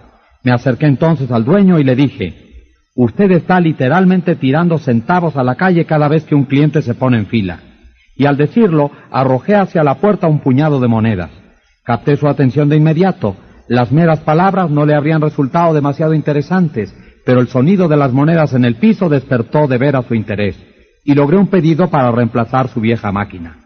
Me 0.43 0.53
acerqué 0.53 0.87
entonces 0.87 1.31
al 1.31 1.45
dueño 1.45 1.79
y 1.79 1.85
le 1.85 1.95
dije, 1.95 2.35
usted 2.95 3.31
está 3.33 3.61
literalmente 3.61 4.35
tirando 4.35 4.79
centavos 4.79 5.37
a 5.37 5.45
la 5.45 5.57
calle 5.57 5.85
cada 5.85 6.09
vez 6.09 6.25
que 6.25 6.35
un 6.35 6.47
cliente 6.47 6.81
se 6.81 6.95
pone 6.95 7.19
en 7.19 7.27
fila. 7.27 7.61
Y 8.17 8.25
al 8.25 8.39
decirlo, 8.39 8.93
arrojé 9.11 9.57
hacia 9.57 9.85
la 9.85 9.97
puerta 9.97 10.27
un 10.27 10.41
puñado 10.41 10.81
de 10.81 10.89
monedas. 10.89 11.48
Capté 11.89 12.19
su 12.19 12.29
atención 12.29 12.69
de 12.69 12.77
inmediato. 12.77 13.35
Las 13.67 13.91
meras 13.93 14.21
palabras 14.21 14.69
no 14.69 14.85
le 14.85 14.95
habrían 14.95 15.23
resultado 15.23 15.73
demasiado 15.73 16.13
interesantes, 16.13 16.95
pero 17.25 17.41
el 17.41 17.49
sonido 17.49 17.89
de 17.89 17.97
las 17.97 18.13
monedas 18.13 18.53
en 18.53 18.67
el 18.67 18.75
piso 18.75 19.09
despertó 19.09 19.67
de 19.67 19.79
veras 19.79 20.05
su 20.05 20.15
interés 20.15 20.55
y 21.03 21.15
logré 21.15 21.39
un 21.39 21.47
pedido 21.47 21.89
para 21.89 22.11
reemplazar 22.11 22.69
su 22.69 22.83
vieja 22.83 23.11
máquina. 23.11 23.57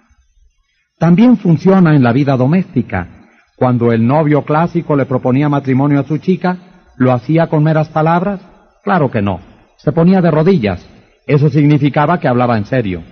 También 1.00 1.36
funciona 1.36 1.96
en 1.96 2.04
la 2.04 2.12
vida 2.12 2.36
doméstica. 2.36 3.08
Cuando 3.56 3.90
el 3.90 4.06
novio 4.06 4.44
clásico 4.44 4.94
le 4.94 5.06
proponía 5.06 5.48
matrimonio 5.48 5.98
a 5.98 6.04
su 6.04 6.18
chica, 6.18 6.58
¿lo 6.98 7.10
hacía 7.10 7.48
con 7.48 7.64
meras 7.64 7.88
palabras? 7.88 8.40
Claro 8.84 9.10
que 9.10 9.20
no. 9.20 9.40
Se 9.78 9.90
ponía 9.90 10.20
de 10.20 10.30
rodillas. 10.30 10.88
Eso 11.26 11.48
significaba 11.48 12.20
que 12.20 12.28
hablaba 12.28 12.56
en 12.56 12.66
serio. 12.66 13.02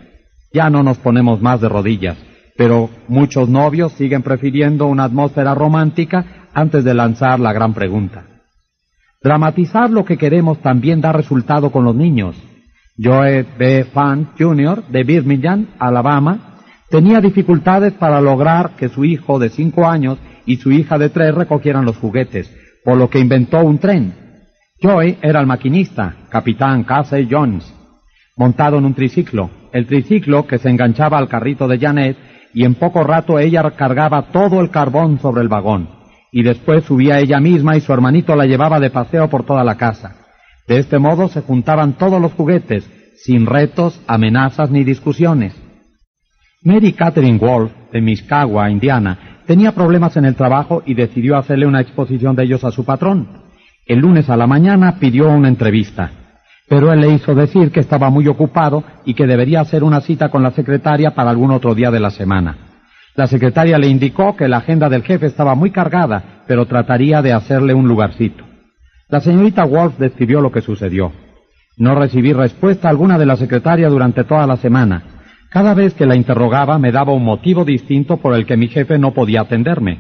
Ya 0.53 0.71
no 0.71 0.85
nos 0.85 0.99
ponemos 0.99 1.43
más 1.43 1.61
de 1.61 1.69
rodillas, 1.69 2.17
pero 2.57 2.91
muchos 3.09 3.49
novios 3.49 3.93
siguen 3.93 4.23
prefiriendo 4.23 4.87
una 4.87 5.05
atmósfera 5.05 5.55
romántica 5.55 6.49
antes 6.53 6.85
de 6.85 6.95
lanzar 6.95 7.41
la 7.41 7.53
gran 7.53 7.75
pregunta. 7.75 8.25
Dramatizar 9.23 9.91
lo 9.91 10.05
que 10.05 10.17
queremos 10.17 10.61
también 10.61 11.01
da 11.01 11.13
resultado 11.13 11.71
con 11.71 11.85
los 11.85 11.95
niños. 11.95 12.37
Joe 13.03 13.45
B. 13.59 13.85
Fan 13.85 14.31
Jr. 14.39 14.85
de 14.89 15.05
Birmingham, 15.05 15.67
Alabama, 15.79 16.57
tenía 16.91 17.21
dificultades 17.21 17.93
para 17.95 18.21
lograr 18.21 18.77
que 18.77 18.89
su 18.89 19.05
hijo 19.05 19.39
de 19.39 19.51
cinco 19.51 19.87
años 19.87 20.19
y 20.47 20.57
su 20.57 20.71
hija 20.71 20.99
de 20.99 21.11
tres 21.11 21.35
recogieran 21.35 21.85
los 21.85 21.97
juguetes, 21.97 22.51
por 22.85 22.97
lo 22.97 23.09
que 23.09 23.21
inventó 23.21 23.61
un 23.61 23.79
tren. 23.79 24.15
Joe 24.83 25.19
era 25.21 25.41
el 25.41 25.47
maquinista, 25.47 26.15
capitán 26.31 26.85
Casey 26.85 27.29
Jones, 27.31 27.73
montado 28.37 28.79
en 28.79 28.87
un 28.87 28.95
triciclo, 28.95 29.51
el 29.73 29.87
triciclo 29.87 30.47
que 30.47 30.59
se 30.59 30.71
enganchaba 30.71 31.19
al 31.19 31.29
carrito 31.29 31.69
de 31.69 31.79
Janet 31.79 32.17
y 32.53 32.65
en 32.65 32.75
poco 32.75 33.05
rato 33.05 33.39
ella 33.39 33.71
cargaba 33.71 34.27
todo 34.33 34.61
el 34.61 34.71
carbón 34.71 35.19
sobre 35.21 35.43
el 35.43 35.49
vagón, 35.49 35.89
y 36.33 36.43
después 36.43 36.85
subía 36.85 37.19
ella 37.19 37.41
misma 37.41 37.77
y 37.77 37.81
su 37.81 37.93
hermanito 37.93 38.35
la 38.37 38.47
llevaba 38.47 38.81
de 38.81 38.91
paseo 38.91 39.29
por 39.29 39.45
toda 39.45 39.65
la 39.65 39.77
casa. 39.77 40.17
De 40.67 40.79
este 40.79 40.99
modo 40.99 41.29
se 41.29 41.43
juntaban 41.43 41.95
todos 41.95 42.21
los 42.21 42.33
juguetes, 42.33 42.89
sin 43.17 43.47
retos, 43.47 44.01
amenazas 44.07 44.71
ni 44.71 44.85
discusiones. 44.85 45.55
Mary 46.63 46.93
Catherine 46.93 47.39
Wolf, 47.39 47.73
de 47.93 48.01
Miscagua, 48.01 48.71
Indiana, 48.71 49.43
tenía 49.47 49.73
problemas 49.73 50.17
en 50.17 50.27
el 50.27 50.37
trabajo 50.37 50.83
y 50.87 50.95
decidió 50.95 51.37
hacerle 51.37 51.67
una 51.67 51.81
exposición 51.81 52.37
de 52.37 52.45
ellos 52.45 52.65
a 52.65 52.71
su 52.71 52.85
patrón. 52.85 53.29
El 53.87 54.01
lunes 54.01 54.31
a 54.31 54.37
la 54.37 54.47
mañana 54.47 54.99
pidió 55.01 55.29
una 55.29 55.49
entrevista, 55.49 56.13
pero 56.71 56.93
él 56.93 57.01
le 57.01 57.13
hizo 57.15 57.35
decir 57.35 57.73
que 57.73 57.81
estaba 57.81 58.11
muy 58.11 58.29
ocupado 58.29 58.85
y 59.05 59.15
que 59.15 59.27
debería 59.27 59.61
hacer 59.61 59.83
una 59.83 60.01
cita 60.03 60.29
con 60.29 60.45
la 60.45 60.53
secretaria 60.53 61.17
para 61.17 61.29
algún 61.29 61.51
otro 61.51 61.75
día 61.75 61.91
de 61.91 61.99
la 61.99 62.11
semana. 62.11 62.57
La 63.17 63.27
secretaria 63.27 63.77
le 63.77 63.89
indicó 63.89 64.37
que 64.37 64.47
la 64.47 64.59
agenda 64.59 64.89
del 64.89 65.03
jefe 65.03 65.27
estaba 65.27 65.57
muy 65.57 65.73
cargada, 65.73 66.45
pero 66.47 66.67
trataría 66.67 67.23
de 67.23 67.33
hacerle 67.33 67.75
un 67.75 67.89
lugarcito. 67.89 68.45
La 69.09 69.21
señorita 69.21 69.65
Wolf 69.65 69.99
describió 69.99 70.41
lo 70.41 70.53
que 70.53 70.61
sucedió. 70.61 71.11
No 71.77 71.97
recibí 71.97 72.33
respuesta 72.33 72.89
alguna 72.89 73.19
de 73.19 73.27
la 73.27 73.35
secretaria 73.35 73.89
durante 73.89 74.23
toda 74.23 74.47
la 74.47 74.57
semana. 74.57 75.03
Cada 75.51 75.75
vez 75.75 75.95
que 75.95 76.07
la 76.07 76.15
interrogaba 76.15 76.79
me 76.79 76.93
daba 76.93 77.13
un 77.13 77.25
motivo 77.25 77.65
distinto 77.65 78.19
por 78.19 78.37
el 78.37 78.47
que 78.47 78.57
mi 78.57 78.69
jefe 78.69 78.97
no 78.97 79.11
podía 79.11 79.41
atenderme. 79.41 79.99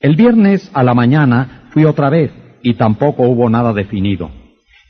El 0.00 0.16
viernes 0.16 0.68
a 0.74 0.82
la 0.82 0.94
mañana 0.94 1.68
fui 1.70 1.84
otra 1.84 2.10
vez 2.10 2.32
y 2.60 2.74
tampoco 2.74 3.22
hubo 3.22 3.48
nada 3.48 3.72
definido. 3.72 4.32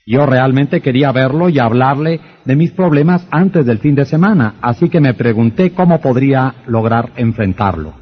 Yo 0.08 0.24
realmente 0.24 0.80
quería 0.80 1.12
verlo 1.12 1.50
y 1.50 1.58
hablarle 1.58 2.20
de 2.44 2.56
mis 2.56 2.72
problemas 2.72 3.26
antes 3.30 3.66
del 3.66 3.78
fin 3.78 3.94
de 3.94 4.06
semana, 4.06 4.54
así 4.62 4.88
que 4.88 5.00
me 5.00 5.14
pregunté 5.14 5.72
cómo 5.72 6.00
podría 6.00 6.54
lograr 6.66 7.10
enfrentarlo. 7.16 7.94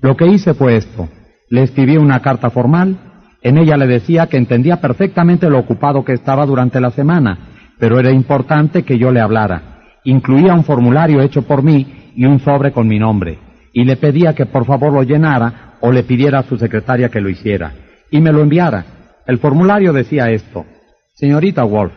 Lo 0.00 0.16
que 0.16 0.26
hice 0.26 0.54
fue 0.54 0.76
esto. 0.76 1.08
Le 1.50 1.64
escribí 1.64 1.98
una 1.98 2.20
carta 2.20 2.48
formal 2.48 2.96
en 3.42 3.56
ella 3.56 3.76
le 3.76 3.86
decía 3.86 4.26
que 4.26 4.36
entendía 4.36 4.80
perfectamente 4.80 5.48
lo 5.48 5.58
ocupado 5.58 6.04
que 6.04 6.12
estaba 6.12 6.44
durante 6.44 6.80
la 6.80 6.90
semana, 6.90 7.38
pero 7.78 7.98
era 7.98 8.10
importante 8.10 8.82
que 8.82 8.98
yo 8.98 9.10
le 9.10 9.20
hablara. 9.20 9.80
Incluía 10.04 10.54
un 10.54 10.64
formulario 10.64 11.22
hecho 11.22 11.42
por 11.42 11.62
mí 11.62 12.12
y 12.14 12.26
un 12.26 12.40
sobre 12.40 12.72
con 12.72 12.86
mi 12.86 12.98
nombre, 12.98 13.38
y 13.72 13.84
le 13.84 13.96
pedía 13.96 14.34
que 14.34 14.46
por 14.46 14.66
favor 14.66 14.92
lo 14.92 15.02
llenara 15.02 15.76
o 15.80 15.90
le 15.90 16.02
pidiera 16.02 16.40
a 16.40 16.42
su 16.42 16.58
secretaria 16.58 17.08
que 17.08 17.20
lo 17.20 17.30
hiciera, 17.30 17.72
y 18.10 18.20
me 18.20 18.32
lo 18.32 18.42
enviara. 18.42 18.84
El 19.30 19.38
formulario 19.38 19.92
decía 19.92 20.28
esto, 20.32 20.66
Señorita 21.14 21.62
Wolf, 21.62 21.92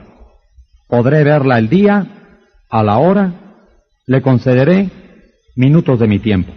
podré 0.87 1.23
verla 1.23 1.57
el 1.57 1.67
día, 1.67 2.05
a 2.69 2.83
la 2.83 2.99
hora, 2.99 3.31
le 4.05 4.21
concederé 4.21 4.91
minutos 5.55 5.97
de 5.97 6.07
mi 6.07 6.19
tiempo. 6.19 6.53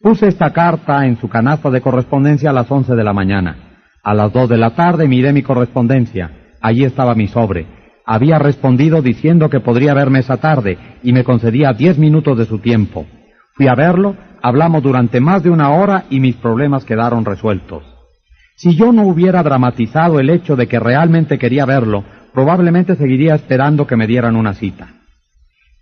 Puse 0.00 0.26
esta 0.26 0.52
carta 0.52 1.06
en 1.06 1.16
su 1.20 1.28
canasta 1.28 1.70
de 1.70 1.80
correspondencia 1.80 2.50
a 2.50 2.52
las 2.52 2.68
once 2.72 2.96
de 2.96 3.04
la 3.04 3.12
mañana. 3.12 3.78
A 4.02 4.14
las 4.14 4.32
dos 4.32 4.48
de 4.48 4.56
la 4.56 4.74
tarde 4.74 5.06
miré 5.06 5.32
mi 5.32 5.44
correspondencia. 5.44 6.56
Allí 6.60 6.82
estaba 6.82 7.14
mi 7.14 7.28
sobre. 7.28 7.64
había 8.04 8.40
respondido 8.40 9.00
diciendo 9.00 9.48
que 9.48 9.60
podría 9.60 9.94
verme 9.94 10.18
esa 10.18 10.38
tarde 10.38 10.76
y 11.04 11.12
me 11.12 11.22
concedía 11.22 11.72
diez 11.72 11.98
minutos 11.98 12.36
de 12.36 12.46
su 12.46 12.58
tiempo. 12.58 13.06
Fui 13.52 13.68
a 13.68 13.76
verlo, 13.76 14.16
hablamos 14.42 14.82
durante 14.82 15.20
más 15.20 15.44
de 15.44 15.50
una 15.50 15.70
hora 15.70 16.06
y 16.10 16.18
mis 16.18 16.34
problemas 16.34 16.84
quedaron 16.84 17.24
resueltos. 17.24 17.93
Si 18.56 18.76
yo 18.76 18.92
no 18.92 19.02
hubiera 19.02 19.42
dramatizado 19.42 20.20
el 20.20 20.30
hecho 20.30 20.54
de 20.54 20.68
que 20.68 20.78
realmente 20.78 21.38
quería 21.38 21.66
verlo, 21.66 22.04
probablemente 22.32 22.94
seguiría 22.94 23.34
esperando 23.34 23.86
que 23.86 23.96
me 23.96 24.06
dieran 24.06 24.36
una 24.36 24.54
cita. 24.54 24.88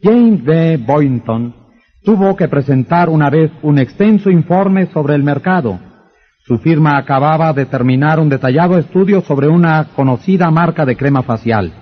James 0.02 0.42
B. 0.42 0.78
Boynton 0.78 1.54
tuvo 2.02 2.34
que 2.34 2.48
presentar 2.48 3.08
una 3.08 3.28
vez 3.30 3.50
un 3.62 3.78
extenso 3.78 4.30
informe 4.30 4.86
sobre 4.86 5.14
el 5.14 5.22
mercado. 5.22 5.78
Su 6.44 6.58
firma 6.58 6.96
acababa 6.96 7.52
de 7.52 7.66
terminar 7.66 8.18
un 8.18 8.28
detallado 8.28 8.78
estudio 8.78 9.20
sobre 9.20 9.48
una 9.48 9.88
conocida 9.94 10.50
marca 10.50 10.84
de 10.84 10.96
crema 10.96 11.22
facial. 11.22 11.72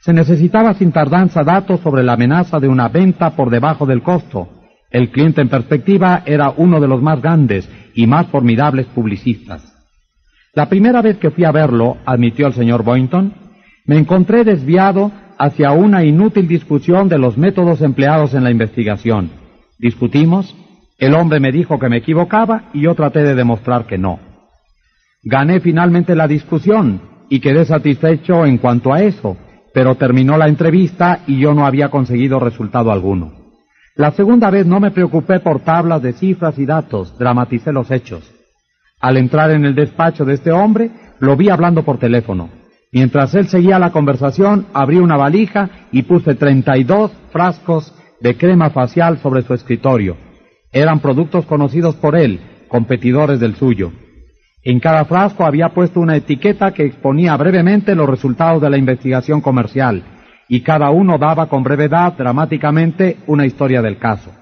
Se 0.00 0.12
necesitaba 0.12 0.74
sin 0.74 0.92
tardanza 0.92 1.42
datos 1.42 1.80
sobre 1.80 2.04
la 2.04 2.12
amenaza 2.12 2.60
de 2.60 2.68
una 2.68 2.88
venta 2.88 3.30
por 3.30 3.50
debajo 3.50 3.86
del 3.86 4.02
costo. 4.02 4.48
El 4.90 5.10
cliente 5.10 5.40
en 5.40 5.48
perspectiva 5.48 6.22
era 6.24 6.52
uno 6.56 6.78
de 6.78 6.86
los 6.86 7.02
más 7.02 7.20
grandes 7.20 7.68
y 7.94 8.06
más 8.06 8.28
formidables 8.28 8.86
publicistas. 8.86 9.75
La 10.56 10.70
primera 10.70 11.02
vez 11.02 11.18
que 11.18 11.30
fui 11.30 11.44
a 11.44 11.52
verlo, 11.52 11.98
admitió 12.06 12.46
el 12.46 12.54
señor 12.54 12.82
Boynton, 12.82 13.34
me 13.84 13.98
encontré 13.98 14.42
desviado 14.42 15.12
hacia 15.36 15.72
una 15.72 16.02
inútil 16.02 16.48
discusión 16.48 17.10
de 17.10 17.18
los 17.18 17.36
métodos 17.36 17.82
empleados 17.82 18.32
en 18.32 18.42
la 18.42 18.50
investigación. 18.50 19.32
Discutimos, 19.78 20.56
el 20.96 21.14
hombre 21.14 21.40
me 21.40 21.52
dijo 21.52 21.78
que 21.78 21.90
me 21.90 21.98
equivocaba 21.98 22.70
y 22.72 22.80
yo 22.80 22.94
traté 22.94 23.22
de 23.22 23.34
demostrar 23.34 23.84
que 23.84 23.98
no. 23.98 24.18
Gané 25.22 25.60
finalmente 25.60 26.14
la 26.14 26.26
discusión 26.26 27.02
y 27.28 27.40
quedé 27.40 27.66
satisfecho 27.66 28.46
en 28.46 28.56
cuanto 28.56 28.94
a 28.94 29.02
eso, 29.02 29.36
pero 29.74 29.96
terminó 29.96 30.38
la 30.38 30.48
entrevista 30.48 31.20
y 31.26 31.38
yo 31.38 31.52
no 31.52 31.66
había 31.66 31.90
conseguido 31.90 32.40
resultado 32.40 32.90
alguno. 32.90 33.34
La 33.94 34.12
segunda 34.12 34.48
vez 34.48 34.64
no 34.64 34.80
me 34.80 34.90
preocupé 34.90 35.38
por 35.38 35.60
tablas 35.60 36.00
de 36.00 36.14
cifras 36.14 36.58
y 36.58 36.64
datos, 36.64 37.18
dramaticé 37.18 37.72
los 37.72 37.90
hechos. 37.90 38.35
Al 39.00 39.16
entrar 39.16 39.50
en 39.50 39.64
el 39.64 39.74
despacho 39.74 40.24
de 40.24 40.34
este 40.34 40.50
hombre, 40.50 40.90
lo 41.18 41.36
vi 41.36 41.50
hablando 41.50 41.84
por 41.84 41.98
teléfono. 41.98 42.48
Mientras 42.92 43.34
él 43.34 43.48
seguía 43.48 43.78
la 43.78 43.90
conversación, 43.90 44.66
abrí 44.72 44.96
una 44.96 45.16
valija 45.16 45.68
y 45.92 46.02
puse 46.02 46.34
32 46.34 47.12
frascos 47.30 47.94
de 48.20 48.36
crema 48.36 48.70
facial 48.70 49.18
sobre 49.18 49.42
su 49.42 49.52
escritorio. 49.52 50.16
Eran 50.72 51.00
productos 51.00 51.44
conocidos 51.46 51.94
por 51.96 52.16
él, 52.16 52.40
competidores 52.68 53.38
del 53.38 53.56
suyo. 53.56 53.92
En 54.64 54.80
cada 54.80 55.04
frasco 55.04 55.44
había 55.44 55.68
puesto 55.68 56.00
una 56.00 56.16
etiqueta 56.16 56.72
que 56.72 56.84
exponía 56.84 57.36
brevemente 57.36 57.94
los 57.94 58.08
resultados 58.08 58.62
de 58.62 58.70
la 58.70 58.78
investigación 58.78 59.40
comercial, 59.40 60.02
y 60.48 60.62
cada 60.62 60.90
uno 60.90 61.18
daba 61.18 61.48
con 61.48 61.62
brevedad, 61.62 62.14
dramáticamente, 62.14 63.18
una 63.26 63.46
historia 63.46 63.82
del 63.82 63.98
caso. 63.98 64.32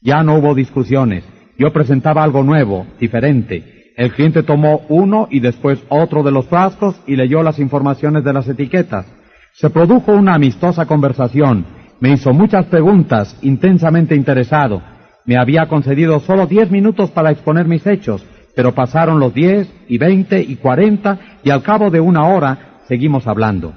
Ya 0.00 0.22
no 0.22 0.36
hubo 0.36 0.54
discusiones. 0.54 1.24
Yo 1.56 1.72
presentaba 1.72 2.22
algo 2.24 2.42
nuevo, 2.42 2.86
diferente. 2.98 3.92
El 3.96 4.12
cliente 4.12 4.42
tomó 4.42 4.82
uno 4.88 5.28
y 5.30 5.40
después 5.40 5.78
otro 5.88 6.22
de 6.22 6.32
los 6.32 6.46
frascos 6.46 6.96
y 7.06 7.14
leyó 7.14 7.42
las 7.42 7.58
informaciones 7.60 8.24
de 8.24 8.32
las 8.32 8.48
etiquetas. 8.48 9.06
Se 9.52 9.70
produjo 9.70 10.12
una 10.12 10.34
amistosa 10.34 10.86
conversación. 10.86 11.64
Me 12.00 12.10
hizo 12.10 12.32
muchas 12.32 12.66
preguntas, 12.66 13.38
intensamente 13.42 14.16
interesado. 14.16 14.82
Me 15.26 15.36
había 15.36 15.66
concedido 15.66 16.18
solo 16.20 16.46
diez 16.46 16.70
minutos 16.70 17.10
para 17.10 17.30
exponer 17.30 17.66
mis 17.66 17.86
hechos, 17.86 18.26
pero 18.56 18.74
pasaron 18.74 19.20
los 19.20 19.32
diez 19.32 19.72
y 19.88 19.98
veinte 19.98 20.40
y 20.40 20.56
cuarenta 20.56 21.18
y 21.44 21.50
al 21.50 21.62
cabo 21.62 21.90
de 21.90 22.00
una 22.00 22.26
hora 22.26 22.80
seguimos 22.88 23.28
hablando. 23.28 23.74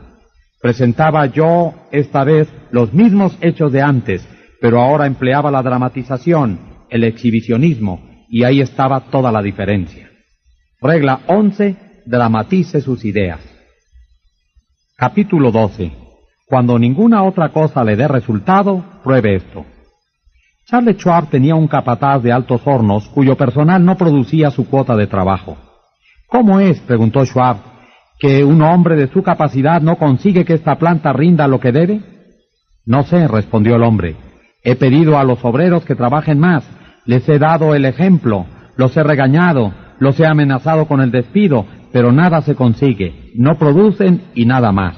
Presentaba 0.61 1.27
yo 1.27 1.76
esta 1.92 2.24
vez 2.24 2.49
los 2.72 2.92
mismos 2.92 3.38
hechos 3.42 3.72
de 3.72 3.83
antes, 3.83 4.27
pero 4.60 4.81
ahora 4.81 5.06
empleaba 5.06 5.51
la 5.51 5.61
dramatización, 5.61 6.67
el 6.90 7.03
exhibicionismo, 7.03 8.26
y 8.30 8.44
ahí 8.44 8.62
estaba 8.62 9.00
toda 9.12 9.32
la 9.32 9.42
diferencia. 9.42 10.10
Regla 10.82 11.22
11. 11.28 11.76
Dramatice 12.06 12.82
sus 12.82 13.03
ideas. 13.03 13.40
Capítulo 14.96 15.52
12. 15.52 15.92
Cuando 16.46 16.80
ninguna 16.80 17.24
otra 17.24 17.50
cosa 17.50 17.84
le 17.84 17.96
dé 17.96 18.08
resultado, 18.08 18.84
pruebe 19.03 19.36
esto. 19.36 19.66
Charles 20.66 20.98
Schwab 20.98 21.30
tenía 21.30 21.56
un 21.56 21.68
capataz 21.68 22.22
de 22.24 22.32
altos 22.32 22.62
hornos 22.66 23.08
cuyo 23.10 23.36
personal 23.36 23.84
no 23.84 23.98
producía 23.98 24.52
su 24.52 24.70
cuota 24.70 24.96
de 24.96 25.08
trabajo. 25.08 25.58
¿Cómo 26.28 26.60
es, 26.60 26.80
preguntó 26.82 27.26
Schwab, 27.26 27.58
que 28.20 28.44
un 28.44 28.62
hombre 28.62 28.96
de 28.96 29.08
su 29.08 29.24
capacidad 29.24 29.82
no 29.82 29.98
consigue 29.98 30.46
que 30.46 30.53
esta 30.53 30.76
planta 30.76 31.14
rinda 31.14 31.48
lo 31.48 31.60
que 31.60 31.72
debe? 31.72 32.02
No 32.86 33.03
sé, 33.03 33.28
respondió 33.28 33.76
el 33.76 33.84
hombre. 33.84 34.16
He 34.64 34.76
pedido 34.76 35.18
a 35.18 35.24
los 35.24 35.44
obreros 35.44 35.86
que 35.86 35.96
trabajen 35.96 36.40
más, 36.40 36.70
les 37.08 37.28
he 37.28 37.40
dado 37.40 37.74
el 37.74 37.86
ejemplo, 37.86 38.46
los 38.76 38.96
he 38.96 39.02
regañado, 39.02 39.74
los 39.98 40.20
he 40.20 40.28
amenazado 40.28 40.86
con 40.86 41.02
el 41.02 41.10
despido, 41.10 41.66
pero 41.92 42.12
nada 42.12 42.42
se 42.42 42.54
consigue, 42.54 43.32
no 43.36 43.58
producen 43.58 44.22
y 44.36 44.46
nada 44.46 44.72
más. 44.72 44.96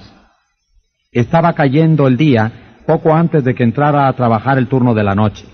Estaba 1.12 1.54
cayendo 1.54 2.08
el 2.08 2.18
día 2.18 2.82
poco 2.86 3.14
antes 3.14 3.44
de 3.44 3.54
que 3.54 3.64
entrara 3.64 4.08
a 4.08 4.14
trabajar 4.14 4.58
el 4.58 4.68
turno 4.68 4.94
de 4.94 5.04
la 5.04 5.16
noche. 5.16 5.46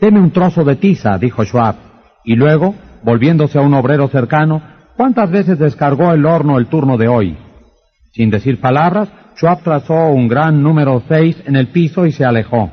Deme 0.00 0.20
un 0.20 0.32
trozo 0.32 0.64
de 0.64 0.76
tiza, 0.76 1.16
dijo 1.18 1.44
Schwab, 1.44 1.76
y 2.24 2.34
luego, 2.34 2.74
volviéndose 3.02 3.58
a 3.58 3.62
un 3.62 3.74
obrero 3.74 4.08
cercano, 4.08 4.62
¿cuántas 4.96 5.30
veces 5.30 5.58
descargó 5.58 6.12
el 6.12 6.26
horno 6.26 6.58
el 6.58 6.66
turno 6.66 6.98
de 6.98 7.08
hoy? 7.08 7.38
Sin 8.12 8.30
decir 8.30 8.60
palabras, 8.60 9.08
Schwab 9.36 9.62
trazó 9.62 10.08
un 10.08 10.26
gran 10.26 10.62
número 10.62 11.02
seis 11.08 11.40
en 11.46 11.54
el 11.54 11.68
piso 11.68 12.06
y 12.06 12.12
se 12.12 12.24
alejó. 12.24 12.70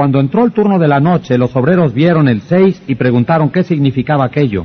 Cuando 0.00 0.18
entró 0.18 0.46
el 0.46 0.52
turno 0.52 0.78
de 0.78 0.88
la 0.88 0.98
noche, 0.98 1.36
los 1.36 1.54
obreros 1.54 1.92
vieron 1.92 2.26
el 2.26 2.40
seis 2.40 2.82
y 2.86 2.94
preguntaron 2.94 3.50
qué 3.50 3.64
significaba 3.64 4.24
aquello. 4.24 4.64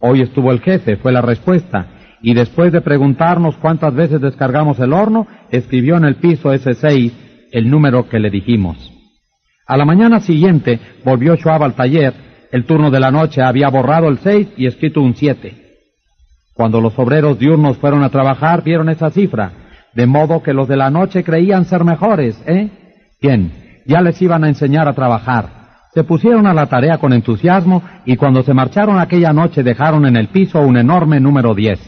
Hoy 0.00 0.20
estuvo 0.20 0.52
el 0.52 0.60
jefe, 0.60 0.98
fue 0.98 1.12
la 1.12 1.22
respuesta, 1.22 1.86
y 2.20 2.34
después 2.34 2.70
de 2.70 2.82
preguntarnos 2.82 3.56
cuántas 3.56 3.94
veces 3.94 4.20
descargamos 4.20 4.78
el 4.78 4.92
horno, 4.92 5.26
escribió 5.50 5.96
en 5.96 6.04
el 6.04 6.16
piso 6.16 6.52
ese 6.52 6.74
seis 6.74 7.10
el 7.52 7.70
número 7.70 8.06
que 8.10 8.18
le 8.18 8.28
dijimos. 8.28 8.76
A 9.66 9.78
la 9.78 9.86
mañana 9.86 10.20
siguiente 10.20 10.78
volvió 11.06 11.36
Schwab 11.36 11.62
al 11.62 11.72
taller, 11.72 12.12
el 12.52 12.66
turno 12.66 12.90
de 12.90 13.00
la 13.00 13.10
noche 13.10 13.40
había 13.40 13.70
borrado 13.70 14.08
el 14.08 14.18
seis 14.18 14.48
y 14.58 14.66
escrito 14.66 15.00
un 15.00 15.14
siete. 15.14 15.54
Cuando 16.52 16.82
los 16.82 16.98
obreros 16.98 17.38
diurnos 17.38 17.78
fueron 17.78 18.04
a 18.04 18.10
trabajar, 18.10 18.62
vieron 18.62 18.90
esa 18.90 19.08
cifra, 19.08 19.52
de 19.94 20.04
modo 20.04 20.42
que 20.42 20.52
los 20.52 20.68
de 20.68 20.76
la 20.76 20.90
noche 20.90 21.24
creían 21.24 21.64
ser 21.64 21.82
mejores, 21.82 22.38
¿eh? 22.46 22.68
Bien, 23.22 23.69
ya 23.90 24.00
les 24.00 24.22
iban 24.22 24.44
a 24.44 24.48
enseñar 24.48 24.86
a 24.86 24.92
trabajar. 24.92 25.48
Se 25.92 26.04
pusieron 26.04 26.46
a 26.46 26.54
la 26.54 26.66
tarea 26.66 26.98
con 26.98 27.12
entusiasmo 27.12 27.82
y 28.06 28.16
cuando 28.16 28.44
se 28.44 28.54
marcharon 28.54 29.00
aquella 29.00 29.32
noche 29.32 29.64
dejaron 29.64 30.06
en 30.06 30.14
el 30.14 30.28
piso 30.28 30.60
un 30.60 30.76
enorme 30.76 31.18
número 31.18 31.56
10. 31.56 31.80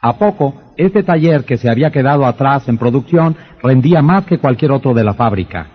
A 0.00 0.12
poco, 0.18 0.54
este 0.76 1.02
taller 1.02 1.44
que 1.44 1.56
se 1.56 1.68
había 1.68 1.90
quedado 1.90 2.26
atrás 2.26 2.68
en 2.68 2.78
producción 2.78 3.34
rendía 3.60 4.02
más 4.02 4.24
que 4.24 4.38
cualquier 4.38 4.70
otro 4.70 4.94
de 4.94 5.02
la 5.02 5.14
fábrica. 5.14 5.66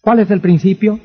¿Cuál 0.00 0.18
es 0.18 0.30
el 0.32 0.40
principio? 0.40 0.98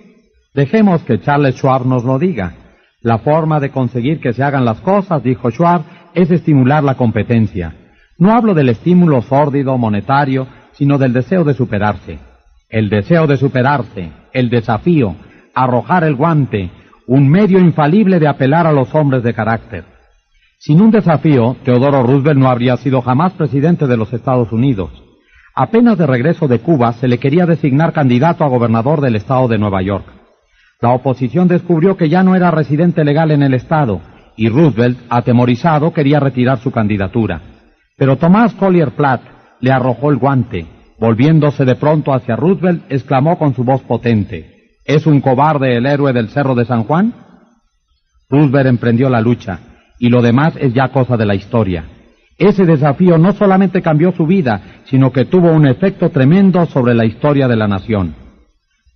Dejemos 0.56 1.04
que 1.04 1.22
Charles 1.22 1.56
Schwab 1.58 1.86
nos 1.86 2.04
lo 2.04 2.18
diga. 2.18 2.54
La 3.02 3.20
forma 3.20 3.60
de 3.60 3.70
conseguir 3.70 4.20
que 4.20 4.34
se 4.34 4.44
hagan 4.44 4.66
las 4.66 4.82
cosas, 4.82 5.22
dijo 5.22 5.52
Schwab, 5.52 5.84
es 6.16 6.32
estimular 6.32 6.84
la 6.84 6.96
competencia. 6.96 7.76
No 8.18 8.34
hablo 8.34 8.56
del 8.56 8.70
estímulo 8.70 9.22
sórdido, 9.22 9.78
monetario, 9.78 10.48
sino 10.74 10.98
del 10.98 11.14
deseo 11.14 11.44
de 11.44 11.54
superarse. 11.54 12.31
El 12.72 12.90
deseo 12.90 13.28
de 13.28 13.36
superarse, 13.36 14.14
el 14.32 14.50
desafío, 14.50 15.14
arrojar 15.54 16.06
el 16.06 16.16
guante, 16.16 16.72
un 17.06 17.28
medio 17.28 17.60
infalible 17.60 18.18
de 18.18 18.30
apelar 18.30 18.66
a 18.66 18.72
los 18.72 18.96
hombres 18.96 19.24
de 19.24 19.34
carácter. 19.34 19.84
Sin 20.58 20.80
un 20.80 20.90
desafío, 20.90 21.58
Teodoro 21.66 22.02
Roosevelt 22.02 22.40
no 22.40 22.50
habría 22.50 22.78
sido 22.78 23.02
jamás 23.02 23.34
presidente 23.34 23.88
de 23.88 23.98
los 23.98 24.14
Estados 24.14 24.54
Unidos. 24.54 24.90
Apenas 25.54 25.98
de 25.98 26.08
regreso 26.08 26.48
de 26.48 26.60
Cuba 26.60 26.94
se 26.94 27.10
le 27.10 27.18
quería 27.18 27.46
designar 27.46 27.92
candidato 27.92 28.46
a 28.46 28.48
gobernador 28.48 29.02
del 29.02 29.18
estado 29.18 29.50
de 29.50 29.58
Nueva 29.58 29.82
York. 29.82 30.06
La 30.80 30.92
oposición 30.92 31.50
descubrió 31.50 31.98
que 31.98 32.08
ya 32.08 32.24
no 32.24 32.38
era 32.38 32.52
residente 32.52 33.04
legal 33.04 33.32
en 33.32 33.44
el 33.44 33.54
estado 33.54 34.00
y 34.38 34.48
Roosevelt, 34.48 34.98
atemorizado, 35.10 35.92
quería 35.92 36.22
retirar 36.22 36.60
su 36.60 36.72
candidatura. 36.72 37.42
Pero 37.98 38.16
Tomás 38.16 38.54
Collier 38.54 38.92
Platt 38.92 39.24
le 39.60 39.74
arrojó 39.74 40.10
el 40.10 40.16
guante 40.16 40.81
Volviéndose 41.02 41.66
de 41.66 41.74
pronto 41.74 42.14
hacia 42.14 42.36
Roosevelt, 42.36 42.84
exclamó 42.88 43.40
con 43.40 43.56
su 43.56 43.64
voz 43.64 43.82
potente, 43.82 44.76
¿Es 44.86 45.08
un 45.08 45.20
cobarde 45.20 45.76
el 45.76 45.88
héroe 45.88 46.14
del 46.14 46.30
Cerro 46.30 46.54
de 46.54 46.64
San 46.64 46.84
Juan? 46.84 47.16
Roosevelt 48.30 48.68
emprendió 48.68 49.10
la 49.10 49.20
lucha, 49.20 49.62
y 49.98 50.10
lo 50.10 50.22
demás 50.22 50.54
es 50.60 50.76
ya 50.76 50.90
cosa 50.90 51.18
de 51.18 51.26
la 51.26 51.34
historia. 51.34 51.86
Ese 52.38 52.68
desafío 52.68 53.18
no 53.18 53.34
solamente 53.34 53.82
cambió 53.82 54.12
su 54.12 54.28
vida, 54.28 54.62
sino 54.86 55.12
que 55.12 55.26
tuvo 55.26 55.52
un 55.52 55.66
efecto 55.66 56.12
tremendo 56.12 56.68
sobre 56.68 56.94
la 56.94 57.06
historia 57.06 57.48
de 57.48 57.56
la 57.56 57.68
nación. 57.68 58.14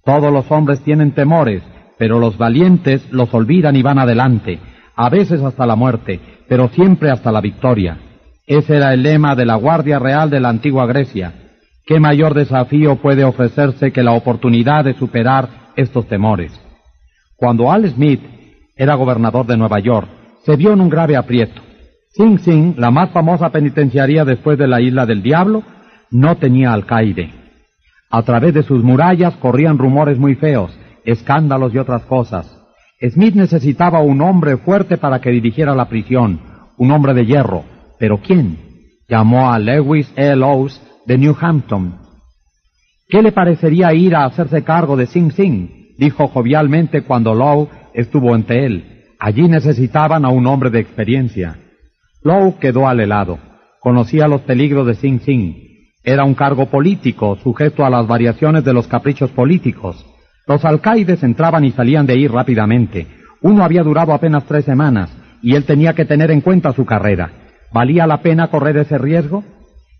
Todos 0.03 0.31
los 0.31 0.51
hombres 0.51 0.81
tienen 0.81 1.13
temores, 1.13 1.63
pero 1.97 2.19
los 2.19 2.38
valientes 2.38 3.11
los 3.11 3.33
olvidan 3.33 3.75
y 3.75 3.81
van 3.81 3.97
adelante, 3.97 4.59
a 4.95 5.09
veces 5.09 5.41
hasta 5.41 5.65
la 5.65 5.75
muerte, 5.75 6.19
pero 6.47 6.67
siempre 6.67 7.09
hasta 7.09 7.31
la 7.31 7.41
victoria. 7.41 7.97
Ese 8.45 8.75
era 8.75 8.93
el 8.93 9.01
lema 9.01 9.35
de 9.35 9.47
la 9.47 9.55
Guardia 9.55 9.97
Real 9.97 10.29
de 10.29 10.39
la 10.39 10.49
antigua 10.49 10.85
Grecia, 10.85 11.33
¿Qué 11.85 11.99
mayor 11.99 12.33
desafío 12.33 12.95
puede 12.95 13.23
ofrecerse 13.23 13.91
que 13.91 14.01
la 14.01 14.13
oportunidad 14.13 14.85
de 14.85 14.95
superar 14.95 15.71
estos 15.75 16.07
temores? 16.07 16.51
Cuando 17.35 17.71
Al 17.71 17.87
Smith 17.87 18.21
era 18.75 18.95
gobernador 18.95 19.45
de 19.45 19.55
Nueva 19.55 19.79
York, 19.79 20.07
se 20.43 20.55
vio 20.55 20.73
en 20.73 20.81
un 20.81 20.89
grave 20.89 21.15
aprieto. 21.15 21.61
Sing 22.09 22.39
Sing, 22.39 22.73
la 22.77 22.89
más 22.89 23.11
famosa 23.11 23.51
penitenciaría 23.51 24.25
después 24.25 24.57
de 24.57 24.67
la 24.67 24.81
Isla 24.81 25.05
del 25.05 25.21
Diablo, 25.21 25.61
no 26.09 26.37
tenía 26.37 26.73
alcaide. 26.73 27.31
A 28.09 28.23
través 28.23 28.55
de 28.55 28.63
sus 28.63 28.83
murallas 28.83 29.35
corrían 29.35 29.77
rumores 29.77 30.17
muy 30.17 30.33
feos, 30.33 30.75
escándalos 31.03 31.71
y 31.75 31.77
otras 31.77 32.03
cosas. 32.05 32.49
Smith 32.99 33.35
necesitaba 33.35 33.99
un 33.99 34.21
hombre 34.21 34.57
fuerte 34.57 34.97
para 34.97 35.21
que 35.21 35.29
dirigiera 35.29 35.75
la 35.75 35.87
prisión, 35.87 36.39
un 36.77 36.89
hombre 36.89 37.13
de 37.13 37.27
hierro. 37.27 37.63
¿Pero 37.99 38.17
quién? 38.17 38.57
Llamó 39.07 39.51
a 39.51 39.59
Lewis 39.59 40.11
L. 40.15 40.43
Owes 40.43 40.81
de 41.05 41.17
New 41.17 41.35
Hampton. 41.39 41.95
¿Qué 43.07 43.21
le 43.21 43.31
parecería 43.31 43.93
ir 43.93 44.15
a 44.15 44.25
hacerse 44.25 44.63
cargo 44.63 44.95
de 44.95 45.05
Sing 45.05 45.31
Sing? 45.31 45.93
dijo 45.97 46.27
jovialmente 46.27 47.03
cuando 47.03 47.33
Lowe 47.33 47.69
estuvo 47.93 48.33
ante 48.33 48.65
él. 48.65 49.03
Allí 49.19 49.47
necesitaban 49.47 50.25
a 50.25 50.29
un 50.29 50.45
hombre 50.47 50.69
de 50.69 50.79
experiencia. 50.79 51.57
Lowe 52.23 52.57
quedó 52.59 52.88
al 52.88 52.99
helado. 52.99 53.39
Conocía 53.79 54.27
los 54.27 54.41
peligros 54.41 54.88
de 54.88 54.95
Sing 54.95 55.19
Sing. 55.21 55.55
Era 56.03 56.23
un 56.23 56.33
cargo 56.33 56.67
político, 56.67 57.38
sujeto 57.38 57.85
a 57.85 57.89
las 57.89 58.07
variaciones 58.07 58.63
de 58.63 58.73
los 58.73 58.88
caprichos 58.88 59.31
políticos. 59.31 60.05
Los 60.47 60.65
alcaides 60.65 61.23
entraban 61.23 61.63
y 61.63 61.71
salían 61.71 62.05
de 62.05 62.13
ahí 62.13 62.27
rápidamente. 62.27 63.07
Uno 63.41 63.63
había 63.63 63.83
durado 63.83 64.13
apenas 64.13 64.45
tres 64.45 64.65
semanas 64.65 65.09
y 65.41 65.55
él 65.55 65.63
tenía 65.65 65.93
que 65.93 66.05
tener 66.05 66.31
en 66.31 66.41
cuenta 66.41 66.73
su 66.73 66.85
carrera. 66.85 67.31
¿Valía 67.71 68.07
la 68.07 68.21
pena 68.21 68.47
correr 68.47 68.77
ese 68.77 68.97
riesgo? 68.97 69.43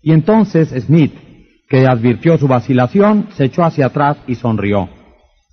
Y 0.06 0.12
entonces 0.12 0.68
Smith, 0.68 1.12
que 1.68 1.84
advirtió 1.84 2.38
su 2.38 2.46
vacilación, 2.46 3.26
se 3.34 3.46
echó 3.46 3.64
hacia 3.64 3.86
atrás 3.86 4.16
y 4.28 4.36
sonrió. 4.36 4.88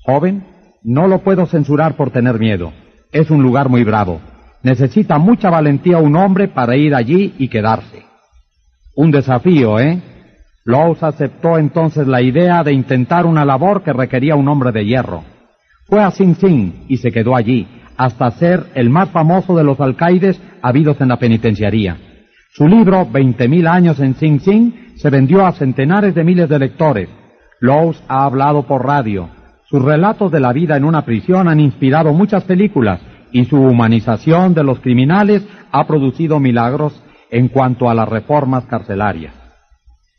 Joven, 0.05 0.45
no 0.83 1.07
lo 1.07 1.23
puedo 1.23 1.47
censurar 1.47 1.95
por 1.95 2.11
tener 2.11 2.37
miedo. 2.37 2.71
Es 3.11 3.31
un 3.31 3.41
lugar 3.41 3.67
muy 3.67 3.83
bravo. 3.83 4.21
Necesita 4.61 5.17
mucha 5.17 5.49
valentía 5.49 5.97
un 5.97 6.15
hombre 6.15 6.49
para 6.49 6.75
ir 6.75 6.93
allí 6.93 7.33
y 7.39 7.47
quedarse. 7.47 8.05
Un 8.95 9.09
desafío, 9.09 9.79
¿eh? 9.79 9.99
Lowes 10.65 11.01
aceptó 11.01 11.57
entonces 11.57 12.05
la 12.05 12.21
idea 12.21 12.63
de 12.63 12.73
intentar 12.73 13.25
una 13.25 13.45
labor 13.45 13.81
que 13.81 13.91
requería 13.91 14.35
un 14.35 14.47
hombre 14.47 14.71
de 14.71 14.85
hierro. 14.85 15.23
Fue 15.87 16.03
a 16.03 16.11
Sing 16.11 16.35
Sing 16.35 16.85
y 16.87 16.97
se 16.97 17.11
quedó 17.11 17.35
allí, 17.35 17.67
hasta 17.97 18.29
ser 18.29 18.67
el 18.75 18.91
más 18.91 19.09
famoso 19.09 19.57
de 19.57 19.63
los 19.63 19.79
alcaides 19.79 20.39
habidos 20.61 21.01
en 21.01 21.07
la 21.07 21.17
penitenciaría. 21.17 21.97
Su 22.55 22.67
libro, 22.67 23.07
Veinte 23.11 23.47
mil 23.47 23.65
años 23.65 23.99
en 23.99 24.13
Sing 24.13 24.39
Sing, 24.39 24.93
se 24.95 25.09
vendió 25.09 25.43
a 25.43 25.53
centenares 25.53 26.13
de 26.13 26.23
miles 26.23 26.47
de 26.47 26.59
lectores. 26.59 27.09
Lowes 27.59 28.03
ha 28.07 28.25
hablado 28.25 28.67
por 28.67 28.85
radio. 28.85 29.27
Sus 29.65 29.81
relatos 29.81 30.31
de 30.31 30.39
la 30.39 30.53
vida 30.53 30.77
en 30.77 30.85
una 30.85 31.03
prisión 31.03 31.47
han 31.47 31.59
inspirado 31.59 32.13
muchas 32.13 32.43
películas 32.43 33.01
y 33.31 33.45
su 33.45 33.59
humanización 33.59 34.53
de 34.53 34.63
los 34.63 34.79
criminales 34.81 35.41
ha 35.71 35.87
producido 35.87 36.39
milagros 36.39 37.01
en 37.31 37.47
cuanto 37.47 37.89
a 37.89 37.95
las 37.95 38.07
reformas 38.07 38.65
carcelarias. 38.65 39.33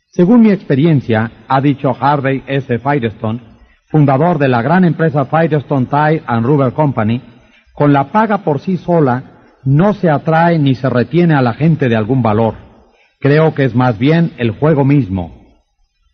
Según 0.08 0.40
mi 0.40 0.50
experiencia, 0.50 1.30
ha 1.46 1.60
dicho 1.60 1.96
Harvey 2.00 2.42
S. 2.48 2.80
Firestone, 2.80 3.42
fundador 3.86 4.38
de 4.38 4.48
la 4.48 4.60
gran 4.60 4.84
empresa 4.84 5.24
Firestone 5.26 5.86
Tire 5.86 6.22
and 6.26 6.44
Rubber 6.44 6.72
Company, 6.72 7.22
con 7.72 7.92
la 7.92 8.10
paga 8.10 8.38
por 8.38 8.58
sí 8.58 8.76
sola 8.76 9.33
no 9.64 9.94
se 9.94 10.10
atrae 10.10 10.58
ni 10.58 10.74
se 10.74 10.88
retiene 10.88 11.34
a 11.34 11.42
la 11.42 11.54
gente 11.54 11.88
de 11.88 11.96
algún 11.96 12.22
valor. 12.22 12.54
Creo 13.20 13.54
que 13.54 13.64
es 13.64 13.74
más 13.74 13.98
bien 13.98 14.32
el 14.38 14.50
juego 14.50 14.84
mismo. 14.84 15.34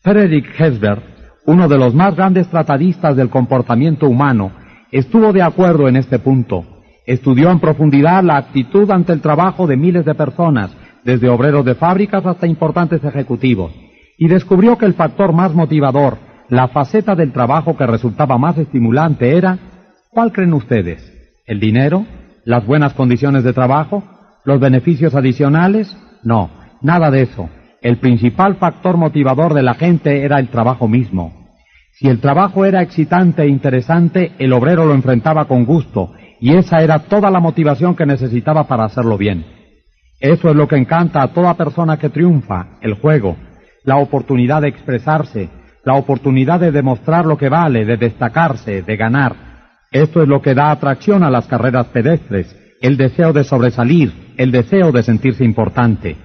Frederick 0.02 0.58
Hesberg, 0.58 1.02
uno 1.46 1.68
de 1.68 1.78
los 1.78 1.94
más 1.94 2.14
grandes 2.14 2.48
tratadistas 2.48 3.16
del 3.16 3.30
comportamiento 3.30 4.06
humano, 4.06 4.52
estuvo 4.92 5.32
de 5.32 5.42
acuerdo 5.42 5.88
en 5.88 5.96
este 5.96 6.18
punto. 6.18 6.64
Estudió 7.06 7.50
en 7.50 7.60
profundidad 7.60 8.22
la 8.22 8.36
actitud 8.36 8.90
ante 8.90 9.12
el 9.12 9.20
trabajo 9.20 9.66
de 9.66 9.76
miles 9.76 10.04
de 10.04 10.14
personas, 10.14 10.70
desde 11.04 11.28
obreros 11.28 11.64
de 11.64 11.74
fábricas 11.74 12.24
hasta 12.26 12.46
importantes 12.46 13.02
ejecutivos 13.02 13.72
y 14.20 14.28
descubrió 14.28 14.76
que 14.76 14.84
el 14.84 14.92
factor 14.92 15.32
más 15.32 15.54
motivador, 15.54 16.18
la 16.50 16.68
faceta 16.68 17.14
del 17.14 17.32
trabajo 17.32 17.74
que 17.74 17.86
resultaba 17.86 18.36
más 18.36 18.58
estimulante 18.58 19.34
era, 19.34 19.58
¿cuál 20.10 20.30
creen 20.30 20.52
ustedes? 20.52 21.10
¿El 21.46 21.58
dinero? 21.58 22.04
¿Las 22.44 22.66
buenas 22.66 22.94
condiciones 22.94 23.44
de 23.44 23.52
trabajo? 23.52 24.02
¿Los 24.44 24.60
beneficios 24.60 25.14
adicionales? 25.14 25.96
No, 26.22 26.50
nada 26.80 27.10
de 27.10 27.22
eso. 27.22 27.50
El 27.82 27.98
principal 27.98 28.56
factor 28.56 28.96
motivador 28.96 29.54
de 29.54 29.62
la 29.62 29.74
gente 29.74 30.22
era 30.22 30.38
el 30.38 30.48
trabajo 30.48 30.88
mismo. 30.88 31.32
Si 31.92 32.08
el 32.08 32.20
trabajo 32.20 32.64
era 32.64 32.80
excitante 32.80 33.42
e 33.42 33.48
interesante, 33.48 34.32
el 34.38 34.52
obrero 34.54 34.86
lo 34.86 34.94
enfrentaba 34.94 35.44
con 35.44 35.66
gusto, 35.66 36.12
y 36.40 36.54
esa 36.54 36.82
era 36.82 37.00
toda 37.00 37.30
la 37.30 37.40
motivación 37.40 37.94
que 37.94 38.06
necesitaba 38.06 38.64
para 38.64 38.84
hacerlo 38.84 39.18
bien. 39.18 39.44
Eso 40.18 40.48
es 40.48 40.56
lo 40.56 40.66
que 40.66 40.76
encanta 40.76 41.22
a 41.22 41.28
toda 41.28 41.54
persona 41.54 41.98
que 41.98 42.08
triunfa, 42.08 42.78
el 42.80 42.94
juego, 42.94 43.36
la 43.84 43.96
oportunidad 43.96 44.62
de 44.62 44.68
expresarse, 44.68 45.50
la 45.84 45.94
oportunidad 45.94 46.60
de 46.60 46.72
demostrar 46.72 47.26
lo 47.26 47.36
que 47.36 47.48
vale, 47.50 47.84
de 47.84 47.98
destacarse, 47.98 48.82
de 48.82 48.96
ganar. 48.96 49.49
Esto 49.90 50.22
es 50.22 50.28
lo 50.28 50.40
que 50.40 50.54
da 50.54 50.70
atracción 50.70 51.22
a 51.22 51.30
las 51.30 51.46
carreras 51.46 51.86
pedestres, 51.88 52.56
el 52.80 52.96
deseo 52.96 53.32
de 53.32 53.44
sobresalir, 53.44 54.34
el 54.36 54.52
deseo 54.52 54.92
de 54.92 55.02
sentirse 55.02 55.44
importante. 55.44 56.16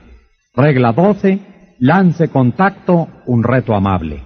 Regla 0.54 0.94
12. 0.94 1.40
Lance 1.80 2.30
contacto, 2.30 3.08
un 3.26 3.44
reto 3.44 3.76
amable. 3.76 4.24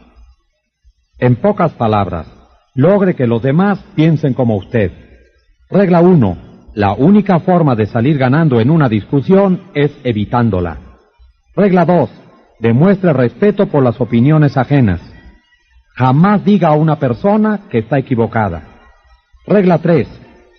En 1.17 1.37
pocas 1.37 1.73
palabras, 1.73 2.27
logre 2.75 3.15
que 3.15 3.25
los 3.25 3.41
demás 3.41 3.83
piensen 3.95 4.33
como 4.33 4.55
usted. 4.55 4.91
Regla 5.69 6.01
1. 6.01 6.37
La 6.75 6.93
única 6.93 7.39
forma 7.39 7.75
de 7.75 7.87
salir 7.87 8.17
ganando 8.17 8.59
en 8.59 8.69
una 8.69 8.87
discusión 8.87 9.61
es 9.73 9.91
evitándola. 10.03 10.77
Regla 11.55 11.85
2 11.85 12.09
Demuestre 12.59 13.13
respeto 13.13 13.67
por 13.67 13.83
las 13.83 14.01
opiniones 14.01 14.57
ajenas. 14.57 15.01
Jamás 15.95 16.43
diga 16.43 16.69
a 16.69 16.73
una 16.73 16.97
persona 16.97 17.61
que 17.69 17.79
está 17.79 17.97
equivocada. 17.97 18.68
Regla 19.45 19.79
3. 19.79 20.07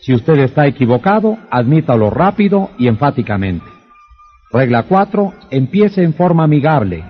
Si 0.01 0.15
usted 0.15 0.39
está 0.39 0.67
equivocado, 0.67 1.37
admítalo 1.51 2.11
rápido 2.11 2.71
y 2.79 2.89
enfáticamente. 2.89 3.67
Regla 4.53 4.85
4. 4.85 5.33
Empiece 5.51 6.03
en 6.03 6.15
forma 6.15 6.45
amigable. 6.45 7.05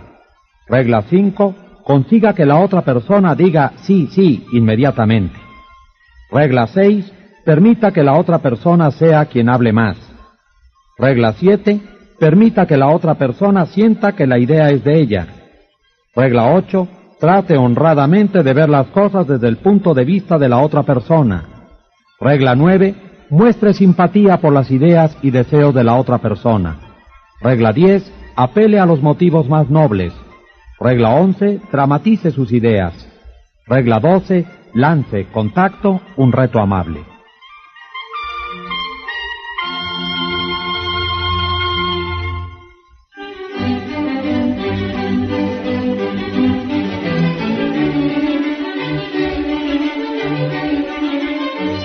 Regla 0.68 1.02
5. 1.08 1.54
Consiga 1.84 2.34
que 2.34 2.44
la 2.44 2.58
otra 2.58 2.82
persona 2.82 3.34
diga 3.34 3.72
sí, 3.82 4.08
sí 4.12 4.46
inmediatamente. 4.52 5.38
Regla 6.30 6.66
6. 6.66 7.12
Permita 7.44 7.92
que 7.92 8.02
la 8.02 8.14
otra 8.14 8.38
persona 8.38 8.90
sea 8.90 9.24
quien 9.26 9.48
hable 9.48 9.72
más. 9.72 9.96
Regla 10.98 11.32
7 11.32 11.80
permita 12.18 12.66
que 12.66 12.76
la 12.76 12.88
otra 12.88 13.14
persona 13.14 13.64
sienta 13.64 14.12
que 14.12 14.26
la 14.26 14.38
idea 14.38 14.70
es 14.70 14.84
de 14.84 15.00
ella. 15.00 15.26
Regla 16.14 16.52
8. 16.52 16.88
Trate 17.18 17.56
honradamente 17.56 18.42
de 18.42 18.52
ver 18.52 18.68
las 18.68 18.88
cosas 18.88 19.26
desde 19.26 19.48
el 19.48 19.56
punto 19.56 19.94
de 19.94 20.04
vista 20.04 20.38
de 20.38 20.48
la 20.48 20.58
otra 20.58 20.82
persona. 20.82 21.49
Regla 22.20 22.54
9. 22.54 22.94
Muestre 23.30 23.72
simpatía 23.72 24.42
por 24.42 24.52
las 24.52 24.70
ideas 24.70 25.16
y 25.22 25.30
deseos 25.30 25.74
de 25.74 25.84
la 25.84 25.94
otra 25.94 26.18
persona. 26.18 26.76
Regla 27.40 27.72
10. 27.72 28.12
Apele 28.36 28.78
a 28.78 28.84
los 28.84 29.00
motivos 29.00 29.48
más 29.48 29.70
nobles. 29.70 30.12
Regla 30.78 31.14
11. 31.14 31.60
Dramatice 31.72 32.30
sus 32.30 32.52
ideas. 32.52 32.92
Regla 33.66 34.00
12. 34.00 34.44
Lance, 34.74 35.28
contacto, 35.32 36.02
un 36.18 36.32
reto 36.32 36.60
amable. 36.60 37.00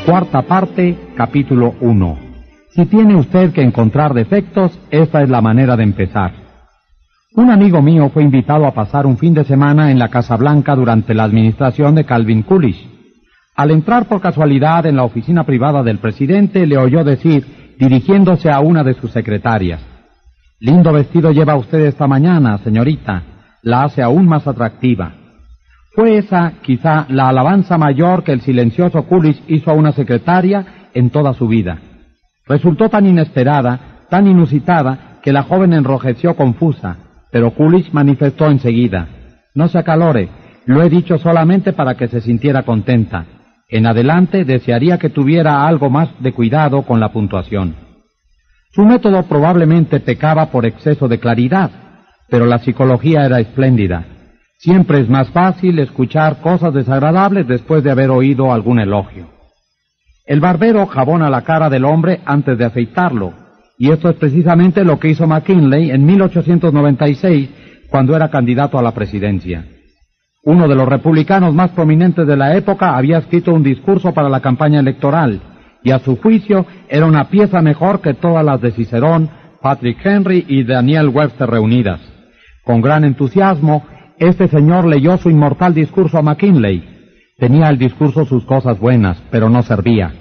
Cuarta 0.05 0.43
parte, 0.43 0.95
capítulo 1.15 1.73
1. 1.81 2.17
Si 2.69 2.85
tiene 2.85 3.15
usted 3.15 3.51
que 3.51 3.63
encontrar 3.63 4.13
defectos, 4.13 4.79
esta 4.91 5.23
es 5.23 5.29
la 5.29 5.41
manera 5.41 5.75
de 5.75 5.83
empezar. 5.83 6.31
Un 7.33 7.49
amigo 7.49 7.81
mío 7.81 8.09
fue 8.13 8.21
invitado 8.21 8.67
a 8.67 8.73
pasar 8.73 9.07
un 9.07 9.17
fin 9.17 9.33
de 9.33 9.43
semana 9.45 9.89
en 9.89 9.97
la 9.97 10.09
Casa 10.09 10.37
Blanca 10.37 10.75
durante 10.75 11.15
la 11.15 11.23
administración 11.23 11.95
de 11.95 12.05
Calvin 12.05 12.43
Coolidge. 12.43 12.87
Al 13.55 13.71
entrar 13.71 14.05
por 14.05 14.21
casualidad 14.21 14.85
en 14.85 14.95
la 14.95 15.03
oficina 15.03 15.43
privada 15.43 15.81
del 15.81 15.97
presidente, 15.97 16.67
le 16.67 16.77
oyó 16.77 17.03
decir, 17.03 17.73
dirigiéndose 17.79 18.51
a 18.51 18.59
una 18.59 18.83
de 18.83 18.93
sus 18.93 19.11
secretarias, 19.11 19.81
Lindo 20.59 20.93
vestido 20.93 21.31
lleva 21.31 21.57
usted 21.57 21.79
esta 21.79 22.07
mañana, 22.07 22.57
señorita. 22.59 23.23
La 23.63 23.83
hace 23.83 24.01
aún 24.01 24.27
más 24.27 24.47
atractiva. 24.47 25.13
Fue 25.95 26.17
esa, 26.17 26.53
quizá, 26.61 27.05
la 27.07 27.29
alabanza 27.29 27.77
mayor 27.77 28.23
que 28.23 28.33
el 28.33 28.41
silencioso 28.41 29.03
Coolidge 29.03 29.41
hizo 29.47 29.71
a 29.71 29.75
una 29.75 29.93
secretaria 29.93 30.89
en 30.93 31.09
toda 31.09 31.33
su 31.33 31.47
vida. 31.47 31.77
Resultó 32.45 32.89
tan 32.89 33.05
inesperada, 33.05 33.79
tan 34.09 34.27
inusitada, 34.27 35.19
que 35.23 35.31
la 35.31 35.43
joven 35.43 35.71
enrojeció 35.71 36.35
confusa, 36.35 36.97
pero 37.31 37.51
Coolidge 37.51 37.93
manifestó 37.93 38.49
enseguida. 38.49 39.07
No 39.55 39.69
se 39.69 39.79
acalore, 39.79 40.29
lo 40.65 40.83
he 40.83 40.89
dicho 40.89 41.17
solamente 41.17 41.71
para 41.71 41.95
que 41.95 42.09
se 42.09 42.19
sintiera 42.19 42.63
contenta. 42.63 43.25
En 43.69 43.87
adelante 43.87 44.43
desearía 44.43 44.97
que 44.97 45.09
tuviera 45.09 45.65
algo 45.65 45.89
más 45.89 46.09
de 46.19 46.33
cuidado 46.33 46.81
con 46.83 46.99
la 46.99 47.13
puntuación. 47.13 47.75
Su 48.71 48.83
método 48.83 49.23
probablemente 49.23 50.01
pecaba 50.01 50.47
por 50.47 50.65
exceso 50.65 51.07
de 51.07 51.19
claridad, 51.19 51.71
pero 52.29 52.45
la 52.45 52.59
psicología 52.59 53.25
era 53.25 53.39
espléndida. 53.39 54.05
Siempre 54.65 54.99
es 54.99 55.07
más 55.07 55.29
fácil 55.29 55.77
escuchar 55.77 56.41
cosas 56.41 56.73
desagradables 56.73 57.47
después 57.47 57.83
de 57.83 57.91
haber 57.91 58.09
oído 58.09 58.51
algún 58.51 58.79
elogio. 58.79 59.27
El 60.25 60.39
barbero 60.39 60.87
jabona 60.87 61.29
la 61.29 61.43
cara 61.43 61.69
del 61.69 61.85
hombre 61.85 62.21
antes 62.25 62.57
de 62.57 62.65
afeitarlo, 62.65 63.31
y 63.77 63.91
esto 63.91 64.09
es 64.09 64.15
precisamente 64.15 64.83
lo 64.83 64.99
que 64.99 65.09
hizo 65.09 65.27
McKinley 65.27 65.91
en 65.91 66.03
1896 66.03 67.49
cuando 67.91 68.15
era 68.15 68.31
candidato 68.31 68.79
a 68.79 68.81
la 68.81 68.91
presidencia. 68.91 69.67
Uno 70.45 70.67
de 70.67 70.73
los 70.73 70.89
republicanos 70.89 71.53
más 71.53 71.69
prominentes 71.69 72.25
de 72.25 72.35
la 72.35 72.57
época 72.57 72.97
había 72.97 73.19
escrito 73.19 73.53
un 73.53 73.61
discurso 73.61 74.15
para 74.15 74.29
la 74.29 74.39
campaña 74.39 74.79
electoral, 74.79 75.41
y 75.83 75.91
a 75.91 75.99
su 75.99 76.17
juicio 76.17 76.65
era 76.89 77.05
una 77.05 77.29
pieza 77.29 77.61
mejor 77.61 78.01
que 78.01 78.15
todas 78.15 78.43
las 78.43 78.59
de 78.61 78.71
Cicerón, 78.71 79.29
Patrick 79.61 80.03
Henry 80.03 80.43
y 80.47 80.63
Daniel 80.63 81.09
Webster 81.09 81.47
reunidas. 81.47 82.01
Con 82.63 82.81
gran 82.81 83.03
entusiasmo, 83.03 83.83
este 84.17 84.47
señor 84.47 84.85
leyó 84.85 85.17
su 85.17 85.29
inmortal 85.29 85.73
discurso 85.73 86.17
a 86.17 86.21
McKinley, 86.21 86.95
Tenía 87.37 87.67
el 87.67 87.77
discurso 87.77 88.23
sus 88.23 88.45
cosas 88.45 88.79
buenas, 88.79 89.21
pero 89.29 89.49
no 89.49 89.61
servía. 89.61 90.13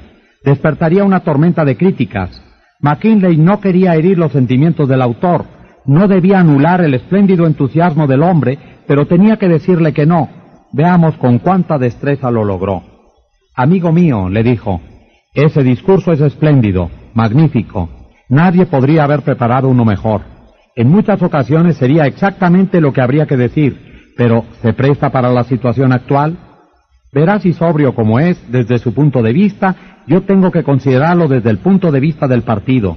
Despertaría 0.44 1.04
una 1.04 1.20
tormenta 1.20 1.64
de 1.64 1.76
críticas. 1.76 2.42
McKinley 2.80 3.36
no 3.36 3.60
quería 3.60 3.94
herir 3.94 4.18
los 4.18 4.32
sentimientos 4.32 4.88
del 4.88 5.00
autor, 5.00 5.44
no 5.86 6.08
debía 6.08 6.40
anular 6.40 6.80
el 6.80 6.94
espléndido 6.94 7.46
entusiasmo 7.46 8.08
del 8.08 8.22
hombre, 8.22 8.58
pero 8.88 9.06
tenía 9.06 9.36
que 9.36 9.48
decirle 9.48 9.92
que 9.92 10.06
no. 10.06 10.28
Veamos 10.72 11.16
con 11.18 11.38
cuánta 11.38 11.78
destreza 11.78 12.32
lo 12.32 12.44
logró. 12.44 12.82
Amigo 13.54 13.92
mío, 13.92 14.28
le 14.28 14.42
dijo, 14.42 14.80
ese 15.34 15.62
discurso 15.62 16.10
es 16.10 16.20
espléndido, 16.20 16.90
magnífico. 17.14 17.88
Nadie 18.28 18.66
podría 18.66 19.04
haber 19.04 19.22
preparado 19.22 19.68
uno 19.68 19.84
mejor. 19.84 20.22
En 20.76 20.88
muchas 20.88 21.22
ocasiones 21.22 21.76
sería 21.76 22.06
exactamente 22.06 22.80
lo 22.80 22.92
que 22.92 23.00
habría 23.00 23.26
que 23.26 23.36
decir, 23.36 24.12
pero 24.16 24.44
¿se 24.60 24.72
presta 24.72 25.10
para 25.10 25.30
la 25.30 25.44
situación 25.44 25.92
actual? 25.92 26.36
Verás 27.12 27.46
y 27.46 27.52
sobrio 27.52 27.94
como 27.94 28.18
es, 28.18 28.50
desde 28.50 28.78
su 28.78 28.92
punto 28.92 29.22
de 29.22 29.32
vista, 29.32 29.76
yo 30.08 30.22
tengo 30.22 30.50
que 30.50 30.64
considerarlo 30.64 31.28
desde 31.28 31.50
el 31.50 31.58
punto 31.58 31.92
de 31.92 32.00
vista 32.00 32.26
del 32.26 32.42
partido. 32.42 32.96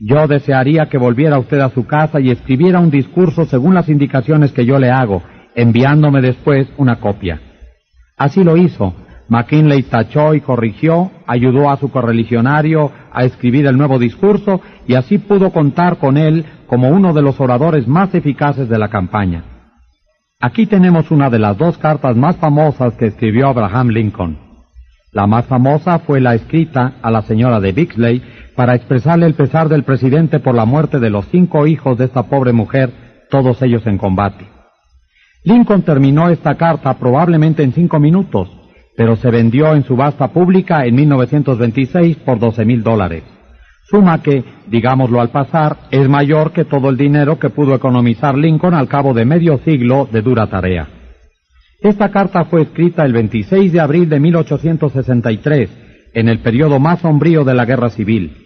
Yo 0.00 0.26
desearía 0.26 0.86
que 0.86 0.98
volviera 0.98 1.38
usted 1.38 1.60
a 1.60 1.70
su 1.70 1.86
casa 1.86 2.20
y 2.20 2.30
escribiera 2.30 2.80
un 2.80 2.90
discurso 2.90 3.44
según 3.44 3.72
las 3.72 3.88
indicaciones 3.88 4.52
que 4.52 4.66
yo 4.66 4.78
le 4.78 4.90
hago, 4.90 5.22
enviándome 5.54 6.20
después 6.20 6.68
una 6.76 6.96
copia. 6.96 7.40
Así 8.16 8.42
lo 8.42 8.56
hizo. 8.56 8.94
McKinley 9.28 9.82
tachó 9.84 10.34
y 10.34 10.40
corrigió, 10.40 11.10
ayudó 11.26 11.70
a 11.70 11.76
su 11.76 11.90
correligionario 11.90 12.92
a 13.12 13.24
escribir 13.24 13.66
el 13.66 13.76
nuevo 13.76 13.98
discurso 13.98 14.60
y 14.86 14.94
así 14.94 15.18
pudo 15.18 15.50
contar 15.50 15.98
con 15.98 16.16
él 16.16 16.44
como 16.66 16.90
uno 16.90 17.12
de 17.12 17.22
los 17.22 17.40
oradores 17.40 17.88
más 17.88 18.14
eficaces 18.14 18.68
de 18.68 18.78
la 18.78 18.88
campaña. 18.88 19.44
Aquí 20.40 20.66
tenemos 20.66 21.10
una 21.10 21.30
de 21.30 21.38
las 21.38 21.56
dos 21.56 21.78
cartas 21.78 22.14
más 22.14 22.36
famosas 22.36 22.94
que 22.94 23.06
escribió 23.06 23.48
Abraham 23.48 23.88
Lincoln. 23.88 24.38
La 25.12 25.26
más 25.26 25.46
famosa 25.46 25.98
fue 26.00 26.20
la 26.20 26.34
escrita 26.34 26.94
a 27.00 27.10
la 27.10 27.22
señora 27.22 27.58
de 27.58 27.72
Bixley 27.72 28.22
para 28.54 28.74
expresarle 28.74 29.26
el 29.26 29.34
pesar 29.34 29.68
del 29.68 29.82
presidente 29.82 30.40
por 30.40 30.54
la 30.54 30.66
muerte 30.66 31.00
de 31.00 31.10
los 31.10 31.26
cinco 31.28 31.66
hijos 31.66 31.96
de 31.96 32.04
esta 32.04 32.24
pobre 32.24 32.52
mujer, 32.52 32.90
todos 33.30 33.62
ellos 33.62 33.86
en 33.86 33.96
combate. 33.98 34.46
Lincoln 35.44 35.82
terminó 35.82 36.28
esta 36.28 36.56
carta 36.56 36.94
probablemente 36.94 37.62
en 37.62 37.72
cinco 37.72 37.98
minutos, 37.98 38.50
pero 38.96 39.16
se 39.16 39.30
vendió 39.30 39.74
en 39.74 39.84
subasta 39.84 40.28
pública 40.28 40.84
en 40.86 40.94
1926 40.94 42.16
por 42.18 42.38
12 42.38 42.64
mil 42.64 42.82
dólares 42.82 43.22
suma 43.88 44.20
que, 44.20 44.44
digámoslo 44.66 45.20
al 45.20 45.30
pasar, 45.30 45.76
es 45.90 46.08
mayor 46.08 46.52
que 46.52 46.64
todo 46.64 46.90
el 46.90 46.96
dinero 46.96 47.38
que 47.38 47.50
pudo 47.50 47.74
economizar 47.74 48.36
Lincoln 48.36 48.74
al 48.74 48.88
cabo 48.88 49.14
de 49.14 49.24
medio 49.24 49.58
siglo 49.58 50.08
de 50.10 50.22
dura 50.22 50.48
tarea. 50.48 50.88
Esta 51.80 52.10
carta 52.10 52.44
fue 52.46 52.62
escrita 52.62 53.04
el 53.04 53.12
26 53.12 53.72
de 53.72 53.80
abril 53.80 54.08
de 54.08 54.18
1863, 54.18 55.70
en 56.14 56.28
el 56.28 56.40
periodo 56.40 56.80
más 56.80 57.00
sombrío 57.00 57.44
de 57.44 57.54
la 57.54 57.64
guerra 57.64 57.90
civil. 57.90 58.36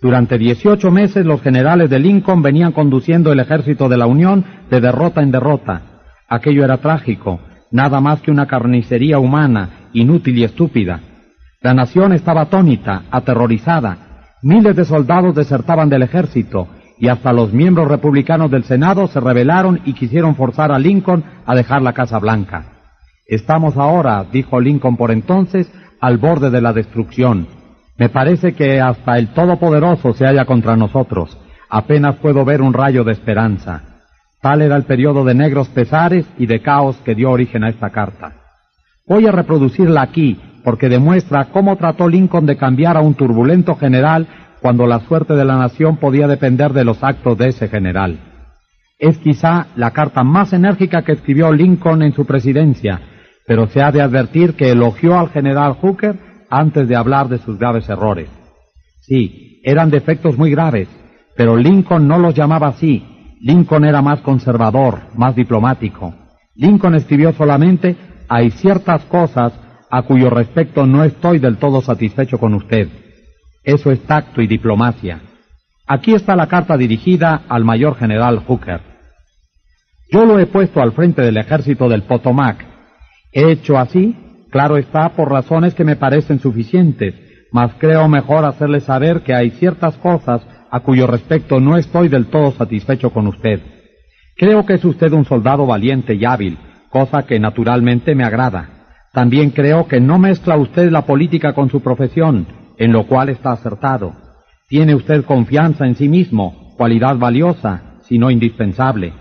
Durante 0.00 0.38
18 0.38 0.90
meses 0.90 1.24
los 1.24 1.42
generales 1.42 1.90
de 1.90 1.98
Lincoln 1.98 2.42
venían 2.42 2.72
conduciendo 2.72 3.32
el 3.32 3.40
ejército 3.40 3.88
de 3.88 3.96
la 3.96 4.06
Unión 4.06 4.44
de 4.70 4.80
derrota 4.80 5.22
en 5.22 5.30
derrota. 5.30 5.82
Aquello 6.28 6.64
era 6.64 6.78
trágico, 6.78 7.40
nada 7.70 8.00
más 8.00 8.20
que 8.20 8.30
una 8.30 8.46
carnicería 8.46 9.18
humana, 9.18 9.70
inútil 9.92 10.38
y 10.38 10.44
estúpida. 10.44 11.00
La 11.60 11.74
nación 11.74 12.12
estaba 12.12 12.42
atónita, 12.42 13.02
aterrorizada, 13.10 14.08
Miles 14.42 14.76
de 14.76 14.84
soldados 14.84 15.34
desertaban 15.34 15.88
del 15.88 16.02
ejército 16.02 16.68
y 16.96 17.08
hasta 17.08 17.32
los 17.32 17.52
miembros 17.52 17.88
republicanos 17.88 18.50
del 18.50 18.62
Senado 18.62 19.08
se 19.08 19.18
rebelaron 19.18 19.80
y 19.84 19.94
quisieron 19.94 20.36
forzar 20.36 20.70
a 20.70 20.78
Lincoln 20.78 21.24
a 21.44 21.56
dejar 21.56 21.82
la 21.82 21.92
Casa 21.92 22.18
Blanca. 22.20 22.64
Estamos 23.26 23.76
ahora, 23.76 24.24
dijo 24.30 24.60
Lincoln 24.60 24.96
por 24.96 25.10
entonces, 25.10 25.70
al 26.00 26.18
borde 26.18 26.50
de 26.50 26.60
la 26.60 26.72
destrucción. 26.72 27.48
Me 27.96 28.08
parece 28.08 28.52
que 28.54 28.80
hasta 28.80 29.18
el 29.18 29.28
Todopoderoso 29.28 30.12
se 30.12 30.24
halla 30.24 30.44
contra 30.44 30.76
nosotros. 30.76 31.36
Apenas 31.68 32.16
puedo 32.16 32.44
ver 32.44 32.62
un 32.62 32.72
rayo 32.72 33.02
de 33.02 33.12
esperanza. 33.12 33.82
Tal 34.40 34.62
era 34.62 34.76
el 34.76 34.84
periodo 34.84 35.24
de 35.24 35.34
negros 35.34 35.68
pesares 35.68 36.26
y 36.38 36.46
de 36.46 36.62
caos 36.62 36.96
que 37.04 37.16
dio 37.16 37.32
origen 37.32 37.64
a 37.64 37.70
esta 37.70 37.90
carta. 37.90 38.34
Voy 39.08 39.26
a 39.26 39.32
reproducirla 39.32 40.02
aquí 40.02 40.38
porque 40.62 40.88
demuestra 40.88 41.46
cómo 41.46 41.76
trató 41.76 42.08
Lincoln 42.08 42.44
de 42.44 42.56
cambiar 42.56 42.96
a 42.96 43.00
un 43.00 43.14
turbulento 43.14 43.74
general 43.76 44.26
cuando 44.60 44.86
la 44.86 45.00
suerte 45.00 45.34
de 45.34 45.44
la 45.44 45.56
nación 45.56 45.96
podía 45.96 46.26
depender 46.26 46.72
de 46.72 46.84
los 46.84 47.02
actos 47.02 47.38
de 47.38 47.48
ese 47.48 47.68
general. 47.68 48.18
Es 48.98 49.16
quizá 49.18 49.68
la 49.76 49.92
carta 49.92 50.24
más 50.24 50.52
enérgica 50.52 51.02
que 51.02 51.12
escribió 51.12 51.52
Lincoln 51.52 52.02
en 52.02 52.12
su 52.12 52.26
presidencia, 52.26 53.00
pero 53.46 53.66
se 53.68 53.80
ha 53.80 53.92
de 53.92 54.02
advertir 54.02 54.54
que 54.54 54.72
elogió 54.72 55.18
al 55.18 55.30
general 55.30 55.74
Hooker 55.74 56.16
antes 56.50 56.88
de 56.88 56.96
hablar 56.96 57.28
de 57.28 57.38
sus 57.38 57.58
graves 57.58 57.88
errores. 57.88 58.28
Sí, 59.00 59.60
eran 59.64 59.90
defectos 59.90 60.36
muy 60.36 60.50
graves, 60.50 60.88
pero 61.36 61.56
Lincoln 61.56 62.06
no 62.08 62.18
los 62.18 62.34
llamaba 62.34 62.68
así. 62.68 63.04
Lincoln 63.40 63.84
era 63.84 64.02
más 64.02 64.20
conservador, 64.20 64.98
más 65.14 65.36
diplomático. 65.36 66.12
Lincoln 66.56 66.96
escribió 66.96 67.32
solamente, 67.32 67.96
hay 68.28 68.50
ciertas 68.50 69.04
cosas 69.04 69.52
a 69.90 70.02
cuyo 70.02 70.30
respecto 70.30 70.86
no 70.86 71.04
estoy 71.04 71.38
del 71.38 71.56
todo 71.56 71.80
satisfecho 71.80 72.38
con 72.38 72.54
usted. 72.54 72.88
Eso 73.64 73.90
es 73.90 74.00
tacto 74.00 74.42
y 74.42 74.46
diplomacia. 74.46 75.20
Aquí 75.86 76.14
está 76.14 76.36
la 76.36 76.46
carta 76.46 76.76
dirigida 76.76 77.42
al 77.48 77.64
mayor 77.64 77.96
general 77.96 78.40
Hooker. 78.46 78.80
Yo 80.10 80.24
lo 80.24 80.38
he 80.38 80.46
puesto 80.46 80.80
al 80.80 80.92
frente 80.92 81.22
del 81.22 81.38
ejército 81.38 81.88
del 81.88 82.02
Potomac. 82.02 82.64
He 83.32 83.50
hecho 83.50 83.78
así, 83.78 84.16
claro 84.50 84.76
está, 84.76 85.10
por 85.10 85.30
razones 85.30 85.74
que 85.74 85.84
me 85.84 85.96
parecen 85.96 86.40
suficientes, 86.40 87.14
mas 87.52 87.72
creo 87.78 88.08
mejor 88.08 88.44
hacerle 88.44 88.80
saber 88.80 89.22
que 89.22 89.34
hay 89.34 89.50
ciertas 89.52 89.96
cosas 89.96 90.42
a 90.70 90.80
cuyo 90.80 91.06
respecto 91.06 91.60
no 91.60 91.76
estoy 91.76 92.08
del 92.08 92.26
todo 92.26 92.52
satisfecho 92.52 93.10
con 93.10 93.26
usted. 93.26 93.60
Creo 94.36 94.64
que 94.66 94.74
es 94.74 94.84
usted 94.84 95.12
un 95.12 95.24
soldado 95.24 95.66
valiente 95.66 96.14
y 96.14 96.24
hábil, 96.24 96.58
cosa 96.90 97.24
que 97.24 97.38
naturalmente 97.38 98.14
me 98.14 98.24
agrada. 98.24 98.70
También 99.12 99.50
creo 99.50 99.88
que 99.88 100.00
no 100.00 100.18
mezcla 100.18 100.56
usted 100.56 100.90
la 100.90 101.02
política 101.02 101.52
con 101.52 101.70
su 101.70 101.80
profesión, 101.80 102.46
en 102.76 102.92
lo 102.92 103.06
cual 103.06 103.28
está 103.28 103.52
acertado. 103.52 104.12
Tiene 104.68 104.94
usted 104.94 105.24
confianza 105.24 105.86
en 105.86 105.96
sí 105.96 106.08
mismo, 106.08 106.74
cualidad 106.76 107.16
valiosa, 107.16 107.82
si 108.02 108.18
no 108.18 108.30
indispensable. 108.30 109.12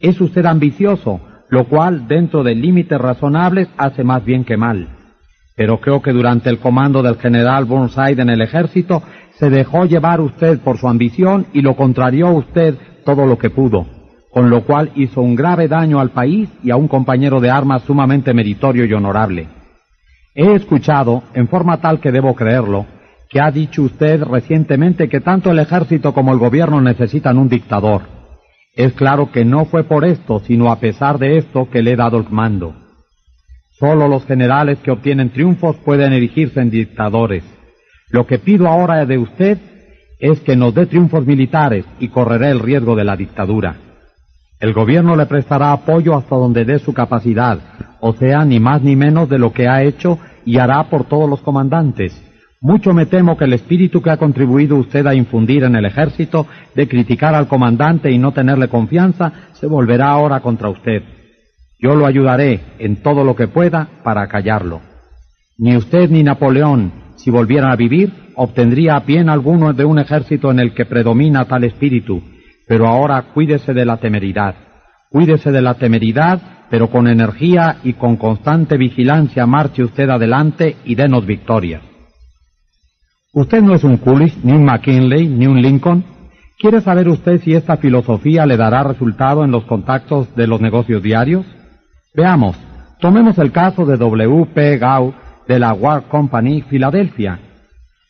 Es 0.00 0.20
usted 0.20 0.46
ambicioso, 0.46 1.20
lo 1.50 1.64
cual, 1.64 2.08
dentro 2.08 2.42
de 2.42 2.54
límites 2.54 2.98
razonables, 2.98 3.68
hace 3.76 4.04
más 4.04 4.24
bien 4.24 4.44
que 4.44 4.56
mal. 4.56 4.88
Pero 5.56 5.80
creo 5.80 6.00
que 6.02 6.12
durante 6.12 6.50
el 6.50 6.58
comando 6.58 7.02
del 7.02 7.16
general 7.16 7.64
Burnside 7.64 8.22
en 8.22 8.30
el 8.30 8.42
ejército, 8.42 9.02
se 9.38 9.50
dejó 9.50 9.84
llevar 9.84 10.20
usted 10.20 10.58
por 10.60 10.78
su 10.78 10.88
ambición 10.88 11.46
y 11.52 11.62
lo 11.62 11.76
contrarió 11.76 12.30
usted 12.30 12.76
todo 13.04 13.26
lo 13.26 13.38
que 13.38 13.50
pudo 13.50 13.97
con 14.38 14.50
lo 14.50 14.62
cual 14.62 14.92
hizo 14.94 15.20
un 15.20 15.34
grave 15.34 15.66
daño 15.66 15.98
al 15.98 16.10
país 16.10 16.48
y 16.62 16.70
a 16.70 16.76
un 16.76 16.86
compañero 16.86 17.40
de 17.40 17.50
armas 17.50 17.82
sumamente 17.82 18.32
meritorio 18.32 18.84
y 18.84 18.92
honorable. 18.92 19.48
He 20.32 20.54
escuchado, 20.54 21.24
en 21.34 21.48
forma 21.48 21.80
tal 21.80 21.98
que 21.98 22.12
debo 22.12 22.36
creerlo, 22.36 22.86
que 23.28 23.40
ha 23.40 23.50
dicho 23.50 23.82
usted 23.82 24.22
recientemente 24.22 25.08
que 25.08 25.18
tanto 25.18 25.50
el 25.50 25.58
ejército 25.58 26.14
como 26.14 26.32
el 26.32 26.38
gobierno 26.38 26.80
necesitan 26.80 27.36
un 27.36 27.48
dictador. 27.48 28.02
Es 28.76 28.92
claro 28.92 29.32
que 29.32 29.44
no 29.44 29.64
fue 29.64 29.82
por 29.82 30.04
esto, 30.04 30.38
sino 30.38 30.70
a 30.70 30.78
pesar 30.78 31.18
de 31.18 31.38
esto 31.38 31.68
que 31.68 31.82
le 31.82 31.94
he 31.94 31.96
dado 31.96 32.18
el 32.18 32.28
mando. 32.30 32.76
Solo 33.72 34.06
los 34.06 34.24
generales 34.24 34.78
que 34.84 34.92
obtienen 34.92 35.30
triunfos 35.30 35.74
pueden 35.78 36.12
erigirse 36.12 36.60
en 36.60 36.70
dictadores. 36.70 37.42
Lo 38.10 38.24
que 38.24 38.38
pido 38.38 38.68
ahora 38.68 39.04
de 39.04 39.18
usted 39.18 39.58
es 40.20 40.38
que 40.42 40.54
nos 40.54 40.76
dé 40.76 40.86
triunfos 40.86 41.26
militares 41.26 41.84
y 41.98 42.06
correré 42.06 42.50
el 42.50 42.60
riesgo 42.60 42.94
de 42.94 43.02
la 43.02 43.16
dictadura. 43.16 43.87
El 44.60 44.72
gobierno 44.72 45.14
le 45.14 45.26
prestará 45.26 45.72
apoyo 45.72 46.16
hasta 46.16 46.34
donde 46.34 46.64
dé 46.64 46.80
su 46.80 46.92
capacidad, 46.92 47.58
o 48.00 48.12
sea, 48.14 48.44
ni 48.44 48.58
más 48.58 48.82
ni 48.82 48.96
menos 48.96 49.28
de 49.28 49.38
lo 49.38 49.52
que 49.52 49.68
ha 49.68 49.84
hecho 49.84 50.18
y 50.44 50.58
hará 50.58 50.82
por 50.90 51.04
todos 51.04 51.30
los 51.30 51.40
comandantes. 51.42 52.24
Mucho 52.60 52.92
me 52.92 53.06
temo 53.06 53.36
que 53.36 53.44
el 53.44 53.52
espíritu 53.52 54.02
que 54.02 54.10
ha 54.10 54.16
contribuido 54.16 54.76
usted 54.76 55.06
a 55.06 55.14
infundir 55.14 55.62
en 55.62 55.76
el 55.76 55.84
ejército 55.84 56.46
de 56.74 56.88
criticar 56.88 57.36
al 57.36 57.46
comandante 57.46 58.10
y 58.10 58.18
no 58.18 58.32
tenerle 58.32 58.66
confianza 58.66 59.32
se 59.52 59.68
volverá 59.68 60.10
ahora 60.10 60.40
contra 60.40 60.68
usted. 60.68 61.04
Yo 61.78 61.94
lo 61.94 62.04
ayudaré 62.04 62.60
en 62.80 62.96
todo 62.96 63.22
lo 63.22 63.36
que 63.36 63.46
pueda 63.46 63.86
para 64.02 64.26
callarlo. 64.26 64.80
Ni 65.56 65.76
usted 65.76 66.10
ni 66.10 66.24
Napoleón, 66.24 66.92
si 67.14 67.30
volvieran 67.30 67.70
a 67.70 67.76
vivir, 67.76 68.12
obtendría 68.34 68.98
pie 69.06 69.20
alguno 69.20 69.72
de 69.72 69.84
un 69.84 70.00
ejército 70.00 70.50
en 70.50 70.58
el 70.58 70.74
que 70.74 70.84
predomina 70.84 71.44
tal 71.44 71.62
espíritu, 71.62 72.20
pero 72.68 72.86
ahora 72.86 73.22
cuídese 73.34 73.72
de 73.72 73.84
la 73.84 73.96
temeridad. 73.96 74.54
Cuídese 75.10 75.50
de 75.50 75.62
la 75.62 75.74
temeridad, 75.74 76.66
pero 76.70 76.90
con 76.90 77.08
energía 77.08 77.78
y 77.82 77.94
con 77.94 78.16
constante 78.16 78.76
vigilancia 78.76 79.46
marche 79.46 79.82
usted 79.82 80.10
adelante 80.10 80.76
y 80.84 80.94
denos 80.94 81.24
victorias. 81.24 81.82
Usted 83.32 83.62
no 83.62 83.74
es 83.74 83.84
un 83.84 83.96
Coolidge, 83.96 84.38
ni 84.42 84.52
un 84.52 84.64
McKinley, 84.64 85.28
ni 85.28 85.46
un 85.46 85.62
Lincoln. 85.62 86.04
¿Quiere 86.58 86.80
saber 86.80 87.08
usted 87.08 87.40
si 87.40 87.54
esta 87.54 87.76
filosofía 87.76 88.44
le 88.44 88.56
dará 88.56 88.82
resultado 88.82 89.44
en 89.44 89.50
los 89.50 89.64
contactos 89.64 90.34
de 90.34 90.46
los 90.46 90.60
negocios 90.60 91.02
diarios? 91.02 91.46
Veamos, 92.14 92.56
tomemos 93.00 93.38
el 93.38 93.52
caso 93.52 93.86
de 93.86 93.96
W. 93.96 94.46
P. 94.52 94.76
Gau 94.78 95.14
de 95.46 95.58
la 95.58 95.72
Wark 95.72 96.08
Company, 96.08 96.62
Filadelfia. 96.62 97.38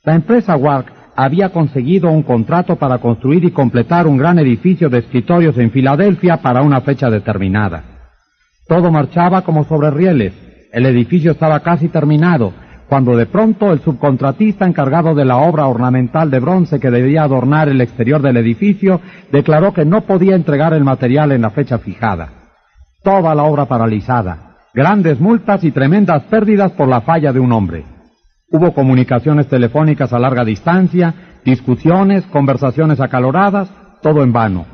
La 0.03 0.15
empresa 0.15 0.57
Wark 0.57 0.98
había 1.19 1.49
conseguido 1.49 2.13
un 2.13 2.23
contrato 2.23 2.77
para 2.77 2.99
construir 2.99 3.45
y 3.45 3.51
completar 3.51 4.07
un 4.07 4.19
gran 4.19 4.39
edificio 4.39 4.89
de 4.89 4.99
escritorios 4.99 5.59
en 5.59 5.73
Filadelfia 5.73 6.37
para 6.37 6.63
una 6.63 6.81
fecha 6.81 7.11
determinada. 7.11 7.83
Todo 8.69 8.93
marchaba 8.93 9.43
como 9.43 9.65
sobre 9.65 9.91
rieles. 9.91 10.33
El 10.73 10.87
edificio 10.87 11.33
estaba 11.33 11.59
casi 11.59 11.89
terminado, 11.89 12.53
cuando 12.89 13.17
de 13.17 13.27
pronto 13.27 13.73
el 13.73 13.81
subcontratista 13.81 14.65
encargado 14.65 15.17
de 15.17 15.25
la 15.25 15.39
obra 15.39 15.67
ornamental 15.67 16.31
de 16.31 16.39
bronce 16.39 16.79
que 16.79 16.93
debía 16.93 17.25
adornar 17.25 17.69
el 17.69 17.81
exterior 17.81 18.23
del 18.23 18.37
edificio 18.37 19.01
declaró 19.33 19.75
que 19.75 19.85
no 19.85 20.03
podía 20.03 20.37
entregar 20.37 20.73
el 20.73 20.85
material 20.85 21.33
en 21.33 21.43
la 21.43 21.51
fecha 21.51 21.79
fijada. 21.79 22.29
Toda 23.03 23.35
la 23.35 23.43
obra 23.43 23.65
paralizada, 23.65 24.59
grandes 24.73 25.19
multas 25.19 25.65
y 25.65 25.73
tremendas 25.73 26.23
pérdidas 26.31 26.71
por 26.71 26.87
la 26.87 27.01
falla 27.01 27.33
de 27.33 27.41
un 27.41 27.51
hombre. 27.51 27.98
Hubo 28.51 28.73
comunicaciones 28.73 29.47
telefónicas 29.47 30.13
a 30.15 30.19
larga 30.19 30.43
distancia, 30.43 31.15
discusiones, 31.45 32.25
conversaciones 32.27 32.99
acaloradas, 32.99 33.71
todo 34.01 34.23
en 34.23 34.33
vano. 34.33 34.65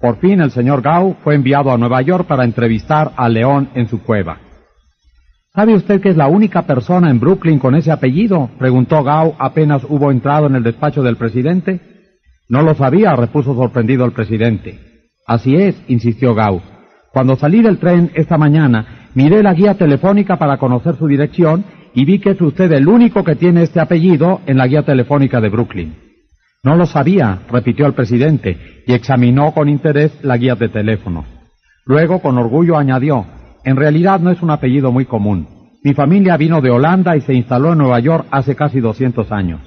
Por 0.00 0.18
fin 0.18 0.40
el 0.40 0.52
señor 0.52 0.82
Gau 0.82 1.16
fue 1.24 1.34
enviado 1.34 1.72
a 1.72 1.78
Nueva 1.78 2.00
York 2.02 2.26
para 2.28 2.44
entrevistar 2.44 3.10
a 3.16 3.28
León 3.28 3.70
en 3.74 3.88
su 3.88 4.02
cueva. 4.02 4.38
¿Sabe 5.52 5.74
usted 5.74 6.00
que 6.00 6.10
es 6.10 6.16
la 6.16 6.28
única 6.28 6.62
persona 6.62 7.10
en 7.10 7.18
Brooklyn 7.18 7.58
con 7.58 7.74
ese 7.74 7.90
apellido? 7.90 8.50
preguntó 8.56 9.02
Gau 9.02 9.34
apenas 9.38 9.82
hubo 9.88 10.12
entrado 10.12 10.46
en 10.46 10.54
el 10.54 10.62
despacho 10.62 11.02
del 11.02 11.16
presidente. 11.16 11.80
No 12.48 12.62
lo 12.62 12.74
sabía, 12.74 13.16
repuso 13.16 13.54
sorprendido 13.54 14.04
el 14.04 14.12
presidente. 14.12 14.78
Así 15.26 15.56
es, 15.56 15.80
insistió 15.88 16.34
Gau. 16.36 16.60
Cuando 17.12 17.34
salí 17.34 17.62
del 17.62 17.78
tren 17.78 18.12
esta 18.14 18.38
mañana, 18.38 19.08
miré 19.14 19.42
la 19.42 19.54
guía 19.54 19.74
telefónica 19.74 20.36
para 20.36 20.58
conocer 20.58 20.96
su 20.96 21.08
dirección 21.08 21.64
y 21.94 22.04
vi 22.04 22.18
que 22.18 22.30
es 22.30 22.40
usted 22.40 22.70
el 22.72 22.88
único 22.88 23.22
que 23.22 23.36
tiene 23.36 23.62
este 23.62 23.80
apellido 23.80 24.40
en 24.46 24.58
la 24.58 24.66
guía 24.66 24.82
telefónica 24.82 25.40
de 25.40 25.48
Brooklyn. 25.48 25.94
No 26.64 26.76
lo 26.76 26.86
sabía, 26.86 27.40
repitió 27.50 27.86
el 27.86 27.94
presidente, 27.94 28.82
y 28.86 28.92
examinó 28.92 29.52
con 29.52 29.68
interés 29.68 30.12
la 30.22 30.36
guía 30.36 30.56
de 30.56 30.68
teléfonos. 30.68 31.26
Luego, 31.84 32.20
con 32.20 32.38
orgullo, 32.38 32.76
añadió, 32.76 33.26
en 33.64 33.76
realidad 33.76 34.18
no 34.20 34.30
es 34.30 34.42
un 34.42 34.50
apellido 34.50 34.90
muy 34.90 35.04
común. 35.04 35.46
Mi 35.84 35.94
familia 35.94 36.36
vino 36.36 36.60
de 36.60 36.70
Holanda 36.70 37.16
y 37.16 37.20
se 37.20 37.34
instaló 37.34 37.72
en 37.72 37.78
Nueva 37.78 38.00
York 38.00 38.26
hace 38.30 38.56
casi 38.56 38.80
200 38.80 39.30
años. 39.30 39.60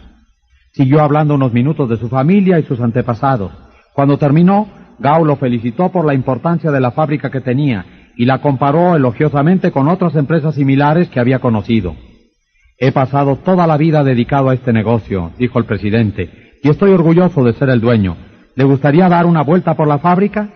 Siguió 0.71 1.01
hablando 1.01 1.35
unos 1.35 1.53
minutos 1.53 1.89
de 1.89 1.97
su 1.97 2.09
familia 2.09 2.59
y 2.59 2.63
sus 2.63 2.81
antepasados. 2.81 3.51
Cuando 3.93 4.17
terminó, 4.17 4.67
Gao 4.99 5.23
lo 5.23 5.35
felicitó 5.35 5.91
por 5.91 6.05
la 6.05 6.15
importancia 6.15 6.71
de 6.71 6.79
la 6.79 6.91
fábrica 6.91 7.29
que 7.29 7.41
tenía 7.41 7.85
y 8.15 8.25
la 8.25 8.41
comparó 8.41 8.95
elogiosamente 8.95 9.71
con 9.71 9.87
otras 9.87 10.15
empresas 10.15 10.55
similares 10.55 11.09
que 11.09 11.19
había 11.19 11.37
conocido. 11.39 11.95
He 12.79 12.91
pasado 12.91 13.37
toda 13.37 13.65
la 13.65 13.75
vida 13.75 14.03
dedicado 14.03 14.49
a 14.49 14.53
este 14.53 14.71
negocio, 14.71 15.31
dijo 15.39 15.57
el 15.57 15.65
presidente, 15.65 16.53
y 16.61 16.69
estoy 16.69 16.91
orgulloso 16.91 17.43
de 17.43 17.53
ser 17.53 17.69
el 17.69 17.81
dueño. 17.81 18.15
¿Le 18.55 18.63
gustaría 18.65 19.09
dar 19.09 19.25
una 19.25 19.41
vuelta 19.41 19.73
por 19.73 19.87
la 19.87 19.97
fábrica? 19.97 20.49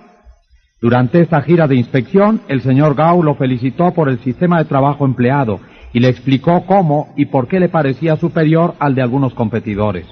Durante 0.80 1.22
esta 1.22 1.42
gira 1.42 1.68
de 1.68 1.76
inspección, 1.76 2.42
el 2.48 2.62
señor 2.62 2.94
Gau 2.94 3.24
lo 3.24 3.36
felicitó 3.36 3.92
por 3.94 4.08
el 4.08 4.20
sistema 4.20 4.60
de 4.60 4.66
trabajo 4.66 5.06
empleado 5.06 5.60
y 5.94 6.00
le 6.00 6.10
explicó 6.10 6.66
cómo 6.68 7.12
y 7.18 7.26
por 7.26 7.48
qué 7.48 7.60
le 7.60 7.70
parecía 7.70 8.16
superior 8.18 8.76
al 8.80 8.94
de 8.94 9.02
algunos 9.02 9.34
competidores. 9.34 10.06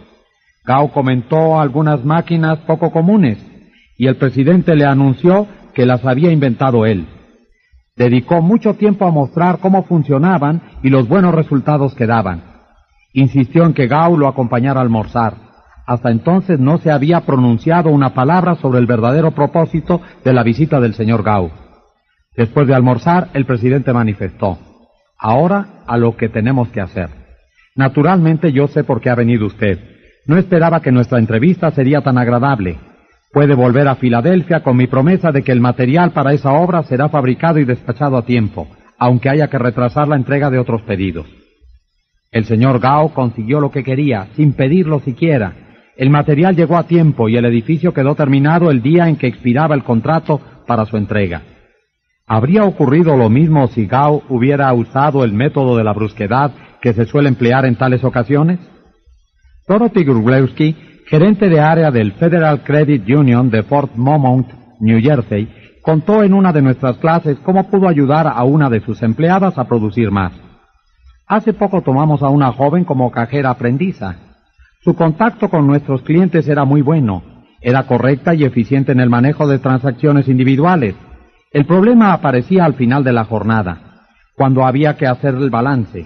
Gau 0.66 0.92
comentó 0.92 1.60
algunas 1.60 2.04
máquinas 2.04 2.58
poco 2.60 2.92
comunes 2.92 3.38
y 3.98 4.08
el 4.08 4.16
presidente 4.16 4.76
le 4.76 4.86
anunció 4.86 5.48
que 5.76 5.86
las 5.86 6.04
había 6.06 6.32
inventado 6.32 6.88
él 6.88 7.06
dedicó 8.00 8.42
mucho 8.42 8.76
tiempo 8.76 9.06
a 9.06 9.12
mostrar 9.12 9.60
cómo 9.60 9.84
funcionaban 9.84 10.62
y 10.82 10.90
los 10.90 11.10
buenos 11.10 11.36
resultados 11.36 11.94
que 11.94 12.08
daban. 12.08 12.42
Insistió 13.12 13.66
en 13.66 13.74
que 13.74 13.88
Gau 13.88 14.18
lo 14.18 14.30
acompañara 14.30 14.80
a 14.80 14.84
almorzar. 14.84 15.34
Hasta 15.86 16.10
entonces 16.10 16.60
no 16.60 16.78
se 16.78 16.92
había 16.92 17.22
pronunciado 17.22 17.90
una 17.90 18.14
palabra 18.14 18.56
sobre 18.56 18.80
el 18.80 18.86
verdadero 18.86 19.32
propósito 19.32 20.02
de 20.24 20.32
la 20.32 20.44
visita 20.44 20.80
del 20.80 20.94
señor 20.94 21.24
Gau. 21.24 21.52
Después 22.38 22.68
de 22.68 22.76
almorzar, 22.76 23.32
el 23.34 23.46
presidente 23.46 23.92
manifestó, 23.92 24.58
ahora 25.18 25.84
a 25.86 25.98
lo 25.98 26.16
que 26.16 26.30
tenemos 26.30 26.70
que 26.70 26.80
hacer. 26.80 27.10
Naturalmente 27.76 28.54
yo 28.54 28.68
sé 28.68 28.86
por 28.86 29.02
qué 29.02 29.10
ha 29.10 29.16
venido 29.16 29.46
usted. 29.46 29.78
No 30.26 30.38
esperaba 30.38 30.82
que 30.82 30.94
nuestra 30.94 31.20
entrevista 31.20 31.72
sería 31.72 32.00
tan 32.00 32.18
agradable. 32.18 32.80
Puede 33.32 33.54
volver 33.54 33.88
a 33.88 33.96
Filadelfia 33.96 34.62
con 34.64 34.76
mi 34.76 34.88
promesa 34.88 35.32
de 35.32 35.44
que 35.44 35.52
el 35.52 35.62
material 35.62 36.12
para 36.12 36.34
esa 36.34 36.52
obra 36.54 36.82
será 36.84 37.10
fabricado 37.10 37.60
y 37.60 37.66
despachado 37.66 38.18
a 38.18 38.26
tiempo, 38.26 38.68
aunque 38.98 39.30
haya 39.30 39.48
que 39.50 39.60
retrasar 39.60 40.08
la 40.08 40.16
entrega 40.16 40.50
de 40.50 40.58
otros 40.58 40.82
pedidos. 40.82 41.28
El 42.32 42.46
señor 42.46 42.80
Gao 42.80 43.14
consiguió 43.14 43.60
lo 43.60 43.70
que 43.70 43.84
quería, 43.84 44.28
sin 44.36 44.54
pedirlo 44.54 45.00
siquiera. 45.00 45.54
El 45.96 46.10
material 46.10 46.56
llegó 46.56 46.78
a 46.78 46.88
tiempo 46.88 47.30
y 47.30 47.38
el 47.38 47.46
edificio 47.46 47.94
quedó 47.94 48.16
terminado 48.16 48.72
el 48.72 48.82
día 48.82 49.08
en 49.08 49.16
que 49.16 49.28
expiraba 49.28 49.76
el 49.76 49.84
contrato 49.84 50.42
para 50.66 50.86
su 50.86 50.98
entrega. 50.98 51.44
¿Habría 52.26 52.64
ocurrido 52.64 53.16
lo 53.16 53.30
mismo 53.30 53.68
si 53.68 53.86
Gao 53.86 54.24
hubiera 54.30 54.72
usado 54.74 55.24
el 55.24 55.34
método 55.34 55.78
de 55.78 55.84
la 55.84 55.94
brusquedad 55.94 56.52
que 56.82 56.94
se 56.94 57.06
suele 57.06 57.30
emplear 57.30 57.66
en 57.66 57.76
tales 57.76 58.04
ocasiones? 58.04 58.60
Dorothy 59.68 60.04
Grublewski 60.04 60.76
gerente 61.10 61.50
de 61.50 61.60
área 61.60 61.90
del 61.90 62.12
Federal 62.14 62.62
Credit 62.64 63.04
Union 63.10 63.50
de 63.50 63.64
Fort 63.64 63.96
Monmouth, 63.96 64.46
New 64.80 65.02
Jersey, 65.02 65.50
contó 65.82 66.24
en 66.24 66.36
una 66.36 66.54
de 66.54 66.62
nuestras 66.62 66.98
clases 66.98 67.40
cómo 67.40 67.68
pudo 67.68 67.88
ayudar 67.88 68.28
a 68.28 68.44
una 68.44 68.70
de 68.70 68.80
sus 68.82 69.02
empleadas 69.02 69.58
a 69.58 69.64
producir 69.64 70.12
más. 70.12 70.34
Hace 71.26 71.54
poco 71.54 71.82
tomamos 71.82 72.22
a 72.22 72.30
una 72.30 72.52
joven 72.52 72.86
como 72.86 73.10
cajera 73.10 73.50
aprendiza. 73.50 74.18
Su 74.84 74.96
contacto 74.96 75.50
con 75.50 75.66
nuestros 75.66 76.04
clientes 76.04 76.48
era 76.48 76.64
muy 76.64 76.84
bueno, 76.84 77.24
era 77.60 77.84
correcta 77.84 78.36
y 78.36 78.44
eficiente 78.44 78.92
en 78.92 79.00
el 79.00 79.10
manejo 79.10 79.48
de 79.48 79.58
transacciones 79.58 80.28
individuales. 80.28 80.94
El 81.52 81.66
problema 81.66 82.14
aparecía 82.14 82.66
al 82.66 82.76
final 82.76 83.04
de 83.04 83.14
la 83.14 83.26
jornada, 83.26 84.06
cuando 84.36 84.64
había 84.64 84.96
que 84.96 85.08
hacer 85.08 85.34
el 85.34 85.50
balance. 85.50 86.06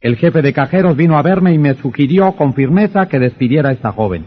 El 0.00 0.16
jefe 0.16 0.42
de 0.42 0.52
cajeros 0.52 0.96
vino 0.96 1.16
a 1.16 1.22
verme 1.22 1.54
y 1.54 1.58
me 1.58 1.74
sugirió 1.74 2.32
con 2.32 2.54
firmeza 2.54 3.06
que 3.06 3.18
despidiera 3.18 3.70
a 3.70 3.72
esta 3.72 3.92
joven. 3.92 4.26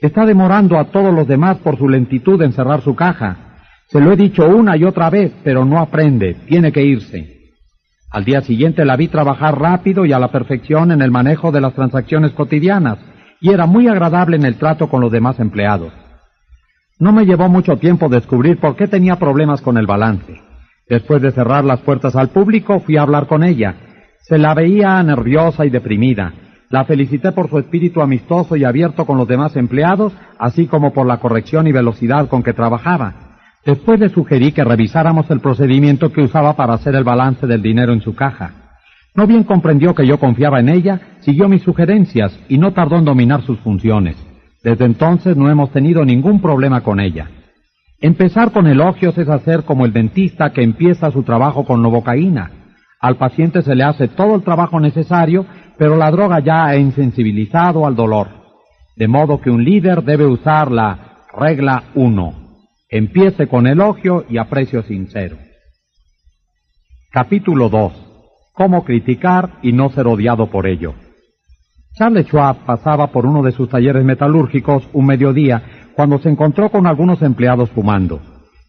Está 0.00 0.26
demorando 0.26 0.78
a 0.78 0.84
todos 0.84 1.14
los 1.14 1.26
demás 1.26 1.56
por 1.58 1.78
su 1.78 1.88
lentitud 1.88 2.40
en 2.42 2.52
cerrar 2.52 2.82
su 2.82 2.94
caja. 2.94 3.36
Se 3.88 4.00
lo 4.00 4.12
he 4.12 4.16
dicho 4.16 4.46
una 4.46 4.76
y 4.76 4.84
otra 4.84 5.08
vez, 5.08 5.32
pero 5.42 5.64
no 5.64 5.78
aprende, 5.78 6.34
tiene 6.46 6.70
que 6.70 6.84
irse. 6.84 7.36
Al 8.10 8.24
día 8.24 8.42
siguiente 8.42 8.84
la 8.84 8.96
vi 8.96 9.08
trabajar 9.08 9.58
rápido 9.58 10.04
y 10.04 10.12
a 10.12 10.18
la 10.18 10.30
perfección 10.30 10.92
en 10.92 11.00
el 11.00 11.10
manejo 11.10 11.50
de 11.50 11.60
las 11.60 11.74
transacciones 11.74 12.32
cotidianas, 12.32 12.98
y 13.40 13.50
era 13.50 13.66
muy 13.66 13.88
agradable 13.88 14.36
en 14.36 14.44
el 14.44 14.56
trato 14.56 14.88
con 14.88 15.00
los 15.00 15.10
demás 15.10 15.40
empleados. 15.40 15.92
No 16.98 17.12
me 17.12 17.26
llevó 17.26 17.48
mucho 17.48 17.76
tiempo 17.76 18.08
descubrir 18.08 18.58
por 18.58 18.76
qué 18.76 18.86
tenía 18.86 19.16
problemas 19.16 19.60
con 19.60 19.76
el 19.76 19.86
balance. 19.86 20.40
Después 20.88 21.20
de 21.20 21.32
cerrar 21.32 21.64
las 21.64 21.80
puertas 21.80 22.16
al 22.16 22.28
público, 22.28 22.80
fui 22.80 22.96
a 22.96 23.02
hablar 23.02 23.26
con 23.26 23.44
ella, 23.44 23.74
se 24.22 24.38
la 24.38 24.54
veía 24.54 25.02
nerviosa 25.02 25.64
y 25.66 25.70
deprimida. 25.70 26.32
La 26.68 26.84
felicité 26.84 27.32
por 27.32 27.48
su 27.48 27.58
espíritu 27.58 28.00
amistoso 28.00 28.56
y 28.56 28.64
abierto 28.64 29.06
con 29.06 29.18
los 29.18 29.28
demás 29.28 29.54
empleados, 29.56 30.12
así 30.38 30.66
como 30.66 30.92
por 30.92 31.06
la 31.06 31.18
corrección 31.18 31.66
y 31.66 31.72
velocidad 31.72 32.28
con 32.28 32.42
que 32.42 32.52
trabajaba. 32.52 33.14
Después 33.64 34.00
le 34.00 34.08
sugerí 34.08 34.52
que 34.52 34.64
revisáramos 34.64 35.30
el 35.30 35.40
procedimiento 35.40 36.12
que 36.12 36.22
usaba 36.22 36.54
para 36.54 36.74
hacer 36.74 36.94
el 36.94 37.04
balance 37.04 37.46
del 37.46 37.62
dinero 37.62 37.92
en 37.92 38.00
su 38.00 38.14
caja. 38.14 38.50
No 39.14 39.26
bien 39.26 39.44
comprendió 39.44 39.94
que 39.94 40.06
yo 40.06 40.18
confiaba 40.18 40.60
en 40.60 40.68
ella, 40.68 41.00
siguió 41.20 41.48
mis 41.48 41.62
sugerencias 41.62 42.38
y 42.48 42.58
no 42.58 42.72
tardó 42.72 42.96
en 42.96 43.04
dominar 43.04 43.42
sus 43.42 43.58
funciones. 43.60 44.16
Desde 44.62 44.84
entonces 44.84 45.36
no 45.36 45.50
hemos 45.50 45.70
tenido 45.70 46.04
ningún 46.04 46.40
problema 46.40 46.82
con 46.82 47.00
ella. 47.00 47.28
Empezar 48.00 48.52
con 48.52 48.66
elogios 48.66 49.16
es 49.16 49.28
hacer 49.28 49.62
como 49.64 49.86
el 49.86 49.92
dentista 49.92 50.50
que 50.50 50.62
empieza 50.62 51.10
su 51.10 51.22
trabajo 51.22 51.64
con 51.64 51.80
novocaína. 51.80 52.50
Al 53.00 53.16
paciente 53.16 53.62
se 53.62 53.74
le 53.74 53.84
hace 53.84 54.08
todo 54.08 54.34
el 54.34 54.42
trabajo 54.42 54.80
necesario, 54.80 55.46
pero 55.78 55.96
la 55.96 56.10
droga 56.10 56.40
ya 56.40 56.64
ha 56.64 56.76
insensibilizado 56.76 57.86
al 57.86 57.94
dolor. 57.94 58.28
De 58.96 59.08
modo 59.08 59.40
que 59.40 59.50
un 59.50 59.62
líder 59.64 60.02
debe 60.02 60.26
usar 60.26 60.70
la 60.70 61.26
regla 61.36 61.84
1. 61.94 62.32
Empiece 62.88 63.46
con 63.46 63.66
elogio 63.66 64.24
y 64.28 64.38
aprecio 64.38 64.82
sincero. 64.82 65.36
Capítulo 67.12 67.68
2. 67.68 67.92
Cómo 68.54 68.84
criticar 68.84 69.58
y 69.62 69.72
no 69.72 69.90
ser 69.90 70.06
odiado 70.06 70.46
por 70.46 70.66
ello. 70.66 70.94
Charles 71.94 72.26
Schwab 72.26 72.64
pasaba 72.64 73.08
por 73.08 73.26
uno 73.26 73.42
de 73.42 73.52
sus 73.52 73.68
talleres 73.68 74.04
metalúrgicos 74.04 74.88
un 74.92 75.06
mediodía 75.06 75.62
cuando 75.94 76.18
se 76.18 76.28
encontró 76.28 76.70
con 76.70 76.86
algunos 76.86 77.22
empleados 77.22 77.70
fumando. 77.70 78.20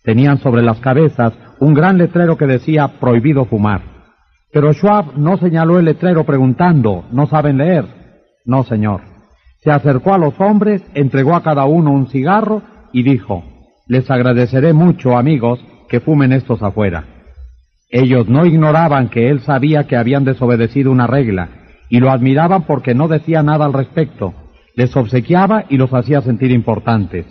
Tenían 0.03 0.39
sobre 0.39 0.61
las 0.61 0.79
cabezas 0.79 1.33
un 1.59 1.73
gran 1.73 1.97
letrero 1.97 2.37
que 2.37 2.47
decía 2.47 2.99
prohibido 2.99 3.45
fumar. 3.45 3.96
Pero 4.51 4.73
Schwab 4.73 5.17
no 5.17 5.37
señaló 5.37 5.79
el 5.79 5.85
letrero 5.85 6.25
preguntando, 6.25 7.05
¿no 7.11 7.27
saben 7.27 7.57
leer? 7.57 7.85
No, 8.45 8.63
señor. 8.63 9.01
Se 9.61 9.71
acercó 9.71 10.13
a 10.13 10.17
los 10.17 10.39
hombres, 10.39 10.81
entregó 10.93 11.35
a 11.35 11.43
cada 11.43 11.65
uno 11.65 11.91
un 11.91 12.07
cigarro 12.07 12.61
y 12.93 13.03
dijo, 13.03 13.43
les 13.87 14.09
agradeceré 14.09 14.73
mucho, 14.73 15.17
amigos, 15.17 15.59
que 15.89 15.99
fumen 15.99 16.31
estos 16.31 16.63
afuera. 16.63 17.05
Ellos 17.89 18.27
no 18.27 18.45
ignoraban 18.45 19.09
que 19.09 19.29
él 19.29 19.41
sabía 19.41 19.85
que 19.85 19.95
habían 19.95 20.23
desobedecido 20.23 20.91
una 20.91 21.07
regla 21.07 21.49
y 21.89 21.99
lo 21.99 22.11
admiraban 22.11 22.63
porque 22.63 22.93
no 22.93 23.07
decía 23.07 23.43
nada 23.43 23.65
al 23.65 23.73
respecto 23.73 24.33
les 24.77 24.95
obsequiaba 24.95 25.65
y 25.69 25.77
los 25.77 25.91
hacía 25.91 26.21
sentir 26.21 26.51
importantes. 26.51 27.25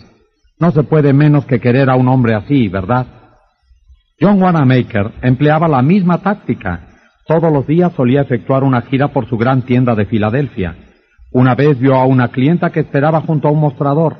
No 0.59 0.71
se 0.71 0.83
puede 0.83 1.13
menos 1.13 1.45
que 1.45 1.61
querer 1.61 1.89
a 1.89 1.95
un 1.95 2.09
hombre 2.09 2.35
así, 2.35 2.67
¿verdad? 2.67 3.07
John 4.19 4.41
Wanamaker 4.41 5.13
empleaba 5.21 5.69
la 5.69 5.81
misma 5.81 6.17
táctica. 6.17 6.86
Todos 7.27 7.51
los 7.51 7.67
días 7.67 7.91
solía 7.93 8.21
efectuar 8.21 8.63
una 8.63 8.81
gira 8.81 9.09
por 9.09 9.27
su 9.27 9.37
gran 9.37 9.63
tienda 9.63 9.95
de 9.95 10.05
Filadelfia. 10.05 10.75
Una 11.31 11.55
vez 11.55 11.79
vio 11.79 11.95
a 11.95 12.05
una 12.05 12.29
clienta 12.29 12.71
que 12.71 12.79
esperaba 12.79 13.21
junto 13.21 13.47
a 13.47 13.51
un 13.51 13.59
mostrador. 13.59 14.17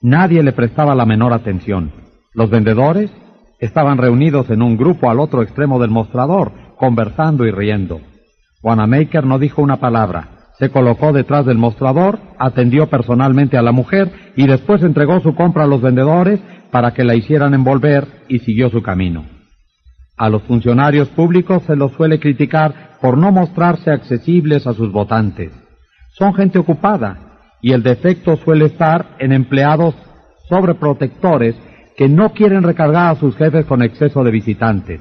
Nadie 0.00 0.42
le 0.42 0.52
prestaba 0.52 0.94
la 0.94 1.06
menor 1.06 1.32
atención. 1.32 1.92
Los 2.32 2.50
vendedores 2.50 3.10
estaban 3.58 3.98
reunidos 3.98 4.50
en 4.50 4.62
un 4.62 4.76
grupo 4.76 5.10
al 5.10 5.20
otro 5.20 5.42
extremo 5.42 5.80
del 5.80 5.90
mostrador, 5.90 6.52
conversando 6.76 7.44
y 7.46 7.50
riendo. 7.50 8.00
Wanamaker 8.62 9.24
no 9.24 9.38
dijo 9.38 9.62
una 9.62 9.76
palabra 9.76 10.34
se 10.58 10.70
colocó 10.70 11.12
detrás 11.12 11.44
del 11.46 11.58
mostrador, 11.58 12.20
atendió 12.38 12.88
personalmente 12.88 13.56
a 13.56 13.62
la 13.62 13.72
mujer 13.72 14.12
y 14.36 14.46
después 14.46 14.82
entregó 14.82 15.20
su 15.20 15.34
compra 15.34 15.64
a 15.64 15.66
los 15.66 15.82
vendedores 15.82 16.40
para 16.70 16.92
que 16.92 17.04
la 17.04 17.14
hicieran 17.14 17.54
envolver 17.54 18.06
y 18.28 18.38
siguió 18.40 18.70
su 18.70 18.82
camino. 18.82 19.24
A 20.16 20.28
los 20.28 20.42
funcionarios 20.42 21.08
públicos 21.08 21.62
se 21.64 21.74
los 21.74 21.92
suele 21.92 22.20
criticar 22.20 22.96
por 23.00 23.18
no 23.18 23.32
mostrarse 23.32 23.90
accesibles 23.90 24.66
a 24.66 24.72
sus 24.72 24.92
votantes. 24.92 25.52
Son 26.12 26.34
gente 26.34 26.58
ocupada 26.58 27.18
y 27.60 27.72
el 27.72 27.82
defecto 27.82 28.36
suele 28.36 28.66
estar 28.66 29.16
en 29.18 29.32
empleados 29.32 29.94
sobreprotectores 30.48 31.56
que 31.96 32.08
no 32.08 32.30
quieren 32.32 32.62
recargar 32.62 33.12
a 33.12 33.18
sus 33.18 33.36
jefes 33.36 33.66
con 33.66 33.82
exceso 33.82 34.22
de 34.22 34.30
visitantes. 34.30 35.00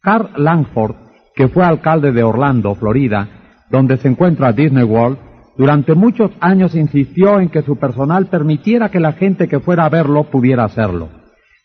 Carl 0.00 0.30
Langford, 0.36 0.94
que 1.34 1.48
fue 1.48 1.64
alcalde 1.64 2.12
de 2.12 2.22
Orlando, 2.22 2.74
Florida, 2.74 3.28
donde 3.70 3.96
se 3.96 4.08
encuentra 4.08 4.52
Disney 4.52 4.84
World, 4.84 5.18
durante 5.56 5.94
muchos 5.94 6.30
años 6.40 6.76
insistió 6.76 7.40
en 7.40 7.48
que 7.48 7.62
su 7.62 7.76
personal 7.76 8.26
permitiera 8.26 8.90
que 8.90 9.00
la 9.00 9.12
gente 9.12 9.48
que 9.48 9.58
fuera 9.58 9.84
a 9.84 9.88
verlo 9.88 10.24
pudiera 10.24 10.64
hacerlo. 10.64 11.08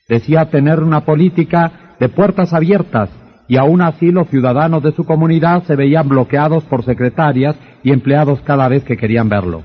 Decía 0.09 0.49
tener 0.49 0.81
una 0.81 1.01
política 1.01 1.92
de 2.03 2.09
puertas 2.09 2.51
abiertas 2.51 3.09
y 3.47 3.55
aún 3.55 3.81
así 3.81 4.11
los 4.11 4.27
ciudadanos 4.27 4.83
de 4.83 4.91
su 4.91 5.05
comunidad 5.05 5.63
se 5.63 5.77
veían 5.77 6.09
bloqueados 6.09 6.65
por 6.65 6.83
secretarias 6.83 7.55
y 7.81 7.93
empleados 7.93 8.41
cada 8.41 8.67
vez 8.67 8.83
que 8.83 8.97
querían 8.97 9.29
verlo. 9.29 9.63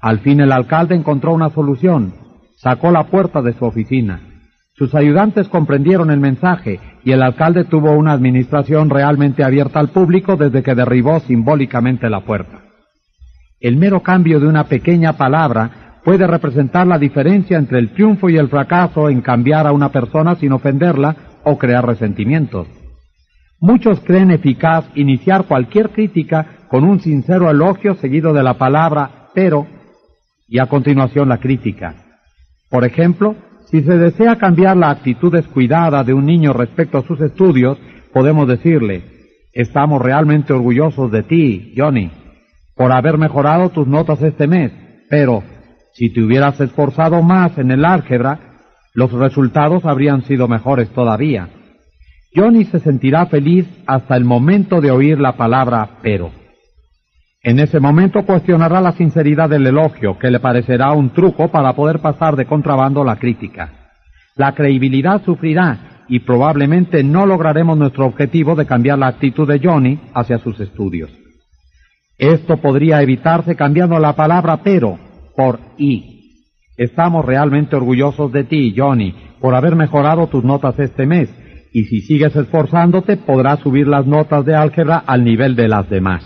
Al 0.00 0.18
fin 0.18 0.40
el 0.40 0.50
alcalde 0.50 0.96
encontró 0.96 1.32
una 1.34 1.50
solución, 1.50 2.14
sacó 2.56 2.90
la 2.90 3.04
puerta 3.04 3.42
de 3.42 3.52
su 3.52 3.64
oficina. 3.64 4.22
Sus 4.74 4.92
ayudantes 4.96 5.46
comprendieron 5.46 6.10
el 6.10 6.18
mensaje 6.18 6.80
y 7.04 7.12
el 7.12 7.22
alcalde 7.22 7.62
tuvo 7.62 7.92
una 7.92 8.10
administración 8.10 8.90
realmente 8.90 9.44
abierta 9.44 9.78
al 9.78 9.90
público 9.90 10.34
desde 10.34 10.64
que 10.64 10.74
derribó 10.74 11.20
simbólicamente 11.20 12.10
la 12.10 12.22
puerta. 12.22 12.58
El 13.60 13.76
mero 13.76 14.00
cambio 14.00 14.40
de 14.40 14.48
una 14.48 14.64
pequeña 14.64 15.12
palabra 15.12 16.00
puede 16.04 16.26
representar 16.26 16.88
la 16.88 16.98
diferencia 16.98 17.56
entre 17.56 17.78
el 17.78 17.90
triunfo 17.90 18.30
y 18.30 18.36
el 18.36 18.48
fracaso 18.48 19.08
en 19.08 19.20
cambiar 19.20 19.68
a 19.68 19.72
una 19.72 19.90
persona 19.90 20.34
sin 20.34 20.50
ofenderla 20.50 21.14
o 21.48 21.56
crear 21.58 21.86
resentimientos. 21.86 22.66
Muchos 23.60 24.00
creen 24.00 24.32
eficaz 24.32 24.84
iniciar 24.96 25.44
cualquier 25.44 25.90
crítica 25.90 26.66
con 26.68 26.82
un 26.82 26.98
sincero 27.00 27.48
elogio 27.48 27.94
seguido 27.94 28.32
de 28.32 28.42
la 28.42 28.54
palabra 28.54 29.28
pero 29.32 29.66
y 30.48 30.58
a 30.58 30.66
continuación 30.66 31.28
la 31.28 31.38
crítica. 31.38 31.94
Por 32.68 32.84
ejemplo, 32.84 33.36
si 33.70 33.82
se 33.82 33.96
desea 33.96 34.36
cambiar 34.36 34.76
la 34.76 34.90
actitud 34.90 35.32
descuidada 35.32 36.02
de 36.02 36.14
un 36.14 36.26
niño 36.26 36.52
respecto 36.52 36.98
a 36.98 37.04
sus 37.04 37.20
estudios, 37.20 37.78
podemos 38.12 38.48
decirle, 38.48 39.04
estamos 39.52 40.02
realmente 40.02 40.52
orgullosos 40.52 41.12
de 41.12 41.22
ti, 41.22 41.74
Johnny, 41.76 42.10
por 42.74 42.90
haber 42.90 43.18
mejorado 43.18 43.70
tus 43.70 43.86
notas 43.86 44.20
este 44.20 44.48
mes, 44.48 44.72
pero 45.08 45.44
si 45.92 46.12
te 46.12 46.22
hubieras 46.22 46.60
esforzado 46.60 47.22
más 47.22 47.56
en 47.56 47.70
el 47.70 47.84
álgebra, 47.84 48.45
los 48.96 49.12
resultados 49.12 49.84
habrían 49.84 50.22
sido 50.24 50.48
mejores 50.48 50.88
todavía. 50.88 51.50
Johnny 52.34 52.64
se 52.64 52.80
sentirá 52.80 53.26
feliz 53.26 53.66
hasta 53.86 54.16
el 54.16 54.24
momento 54.24 54.80
de 54.80 54.90
oír 54.90 55.20
la 55.20 55.36
palabra 55.36 55.98
pero. 56.00 56.30
En 57.42 57.58
ese 57.60 57.78
momento 57.78 58.24
cuestionará 58.24 58.80
la 58.80 58.92
sinceridad 58.92 59.50
del 59.50 59.66
elogio, 59.66 60.18
que 60.18 60.30
le 60.30 60.40
parecerá 60.40 60.92
un 60.92 61.10
truco 61.10 61.48
para 61.48 61.74
poder 61.74 61.98
pasar 61.98 62.36
de 62.36 62.46
contrabando 62.46 63.04
la 63.04 63.16
crítica. 63.16 63.70
La 64.34 64.54
credibilidad 64.54 65.22
sufrirá 65.22 66.04
y 66.08 66.20
probablemente 66.20 67.04
no 67.04 67.26
lograremos 67.26 67.76
nuestro 67.76 68.06
objetivo 68.06 68.54
de 68.54 68.64
cambiar 68.64 68.98
la 68.98 69.08
actitud 69.08 69.46
de 69.46 69.60
Johnny 69.62 70.00
hacia 70.14 70.38
sus 70.38 70.58
estudios. 70.58 71.10
Esto 72.16 72.56
podría 72.56 73.02
evitarse 73.02 73.56
cambiando 73.56 73.98
la 73.98 74.14
palabra 74.14 74.62
pero 74.64 74.98
por 75.36 75.60
y. 75.76 76.15
Estamos 76.76 77.24
realmente 77.24 77.76
orgullosos 77.76 78.32
de 78.32 78.44
ti, 78.44 78.74
Johnny, 78.76 79.14
por 79.40 79.54
haber 79.54 79.76
mejorado 79.76 80.26
tus 80.26 80.44
notas 80.44 80.78
este 80.78 81.06
mes, 81.06 81.30
y 81.72 81.84
si 81.84 82.00
sigues 82.02 82.34
esforzándote 82.36 83.16
podrás 83.16 83.60
subir 83.60 83.86
las 83.88 84.06
notas 84.06 84.44
de 84.44 84.54
álgebra 84.54 84.98
al 85.06 85.24
nivel 85.24 85.56
de 85.56 85.68
las 85.68 85.88
demás. 85.88 86.22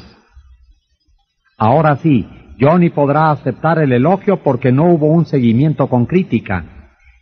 Ahora 1.56 1.97
sí, 1.97 2.26
Johnny 2.60 2.90
podrá 2.90 3.31
aceptar 3.31 3.78
el 3.78 3.92
elogio 3.92 4.38
porque 4.38 4.72
no 4.72 4.84
hubo 4.84 5.06
un 5.06 5.24
seguimiento 5.24 5.88
con 5.88 6.06
crítica. 6.06 6.65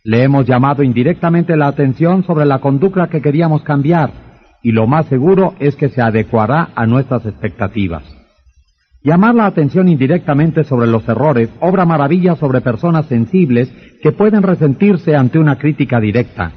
Le 0.03 0.23
hemos 0.23 0.45
llamado 0.45 0.83
indirectamente 0.83 1.55
la 1.55 1.67
atención 1.67 2.23
sobre 2.23 2.45
la 2.45 2.59
conducta 2.59 3.07
que 3.07 3.21
queríamos 3.21 3.63
cambiar 3.63 4.11
y 4.61 4.71
lo 4.71 4.87
más 4.87 5.05
seguro 5.07 5.55
es 5.59 5.75
que 5.75 5.89
se 5.89 6.01
adecuará 6.01 6.69
a 6.75 6.85
nuestras 6.85 7.25
expectativas. 7.25 8.18
Llamar 9.01 9.33
la 9.33 9.45
atención 9.45 9.87
indirectamente 9.87 10.65
sobre 10.65 10.87
los 10.87 11.07
errores 11.07 11.49
obra 11.61 11.85
maravilla 11.85 12.35
sobre 12.35 12.59
personas 12.59 13.05
sensibles 13.05 13.71
que 14.01 14.11
pueden 14.11 14.43
resentirse 14.43 15.15
ante 15.15 15.39
una 15.39 15.57
crítica 15.57 16.01
directa. 16.01 16.51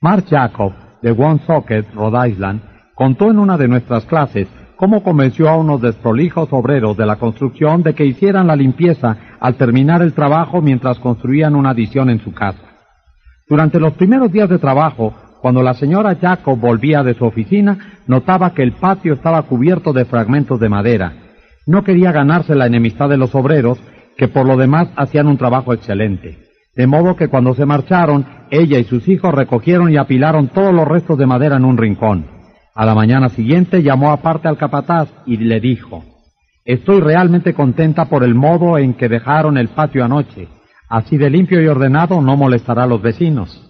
Mark 0.00 0.26
Jacob, 0.30 0.72
de 1.02 1.10
Woonsocket, 1.10 1.92
Rhode 1.92 2.30
Island, 2.30 2.60
contó 2.94 3.30
en 3.30 3.40
una 3.40 3.58
de 3.58 3.66
nuestras 3.66 4.04
clases 4.04 4.46
cómo 4.76 5.02
convenció 5.02 5.48
a 5.48 5.56
unos 5.56 5.80
desprolijos 5.80 6.48
obreros 6.52 6.96
de 6.96 7.06
la 7.06 7.16
construcción 7.16 7.82
de 7.82 7.94
que 7.94 8.06
hicieran 8.06 8.46
la 8.46 8.54
limpieza 8.54 9.16
al 9.40 9.56
terminar 9.56 10.02
el 10.02 10.12
trabajo 10.12 10.62
mientras 10.62 11.00
construían 11.00 11.56
una 11.56 11.70
adición 11.70 12.10
en 12.10 12.20
su 12.20 12.32
casa. 12.32 12.62
Durante 13.48 13.80
los 13.80 13.94
primeros 13.94 14.30
días 14.30 14.48
de 14.48 14.58
trabajo, 14.58 15.14
cuando 15.42 15.62
la 15.62 15.74
señora 15.74 16.14
Jacob 16.14 16.58
volvía 16.58 17.02
de 17.02 17.14
su 17.14 17.24
oficina, 17.24 18.00
notaba 18.06 18.54
que 18.54 18.62
el 18.62 18.72
patio 18.72 19.14
estaba 19.14 19.42
cubierto 19.42 19.92
de 19.92 20.04
fragmentos 20.04 20.60
de 20.60 20.68
madera. 20.68 21.25
No 21.66 21.82
quería 21.82 22.12
ganarse 22.12 22.54
la 22.54 22.66
enemistad 22.66 23.08
de 23.08 23.16
los 23.16 23.34
obreros, 23.34 23.78
que 24.16 24.28
por 24.28 24.46
lo 24.46 24.56
demás 24.56 24.88
hacían 24.96 25.26
un 25.26 25.36
trabajo 25.36 25.74
excelente. 25.74 26.38
De 26.76 26.86
modo 26.86 27.16
que 27.16 27.28
cuando 27.28 27.54
se 27.54 27.66
marcharon, 27.66 28.24
ella 28.50 28.78
y 28.78 28.84
sus 28.84 29.08
hijos 29.08 29.34
recogieron 29.34 29.90
y 29.90 29.96
apilaron 29.96 30.48
todos 30.48 30.72
los 30.72 30.86
restos 30.86 31.18
de 31.18 31.26
madera 31.26 31.56
en 31.56 31.64
un 31.64 31.76
rincón. 31.76 32.26
A 32.74 32.84
la 32.86 32.94
mañana 32.94 33.30
siguiente 33.30 33.82
llamó 33.82 34.12
aparte 34.12 34.46
al 34.46 34.58
capataz 34.58 35.08
y 35.26 35.38
le 35.38 35.60
dijo, 35.60 36.04
Estoy 36.64 37.00
realmente 37.00 37.54
contenta 37.54 38.04
por 38.06 38.22
el 38.22 38.34
modo 38.34 38.76
en 38.78 38.94
que 38.94 39.08
dejaron 39.08 39.56
el 39.56 39.68
patio 39.68 40.04
anoche. 40.04 40.48
Así 40.88 41.16
de 41.16 41.30
limpio 41.30 41.60
y 41.62 41.66
ordenado 41.66 42.20
no 42.20 42.36
molestará 42.36 42.84
a 42.84 42.86
los 42.86 43.02
vecinos. 43.02 43.65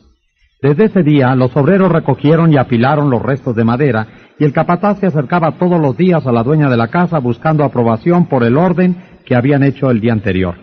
Desde 0.63 0.87
ese 0.87 1.03
día 1.03 1.35
los 1.35 1.55
obreros 1.57 1.93
recogieron 1.93 2.53
y 2.53 2.57
apilaron 2.57 3.11
los 3.11 3.23
restos 3.23 3.55
de 3.55 3.65
madera 3.65 4.07
y 4.39 4.45
el 4.45 4.53
capataz 4.53 4.99
se 4.99 5.07
acercaba 5.07 5.59
todos 5.59 5.81
los 5.81 5.97
días 5.97 6.27
a 6.27 6.33
la 6.33 6.43
dueña 6.43 6.71
de 6.71 6.77
la 6.77 6.89
casa 6.89 7.19
buscando 7.19 7.65
aprobación 7.65 8.27
por 8.27 8.43
el 8.43 8.57
orden 8.57 8.97
que 9.25 9.35
habían 9.35 9.63
hecho 9.63 9.91
el 9.91 10.01
día 10.01 10.13
anterior. 10.13 10.57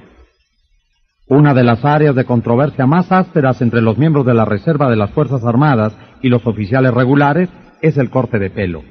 Una 1.28 1.54
de 1.54 1.64
las 1.64 1.86
áreas 1.86 2.16
de 2.16 2.26
controversia 2.26 2.86
más 2.86 3.12
ásperas 3.12 3.62
entre 3.62 3.82
los 3.82 3.98
miembros 3.98 4.26
de 4.26 4.34
la 4.34 4.46
Reserva 4.46 4.90
de 4.90 4.96
las 4.96 5.12
Fuerzas 5.12 5.44
Armadas 5.46 5.96
y 6.22 6.30
los 6.30 6.46
oficiales 6.46 6.94
regulares 6.94 7.50
es 7.82 7.98
el 7.98 8.10
corte 8.10 8.40
de 8.40 8.50
pelo. 8.50 8.84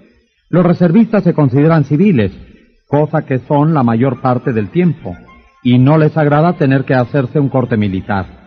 Los 0.48 0.64
reservistas 0.64 1.24
se 1.24 1.34
consideran 1.34 1.84
civiles, 1.84 2.32
cosa 2.88 3.22
que 3.22 3.38
son 3.40 3.74
la 3.74 3.82
mayor 3.82 4.20
parte 4.20 4.52
del 4.52 4.70
tiempo, 4.70 5.16
y 5.62 5.78
no 5.78 5.98
les 5.98 6.16
agrada 6.16 6.54
tener 6.54 6.84
que 6.84 6.94
hacerse 6.94 7.40
un 7.40 7.48
corte 7.48 7.76
militar. 7.76 8.41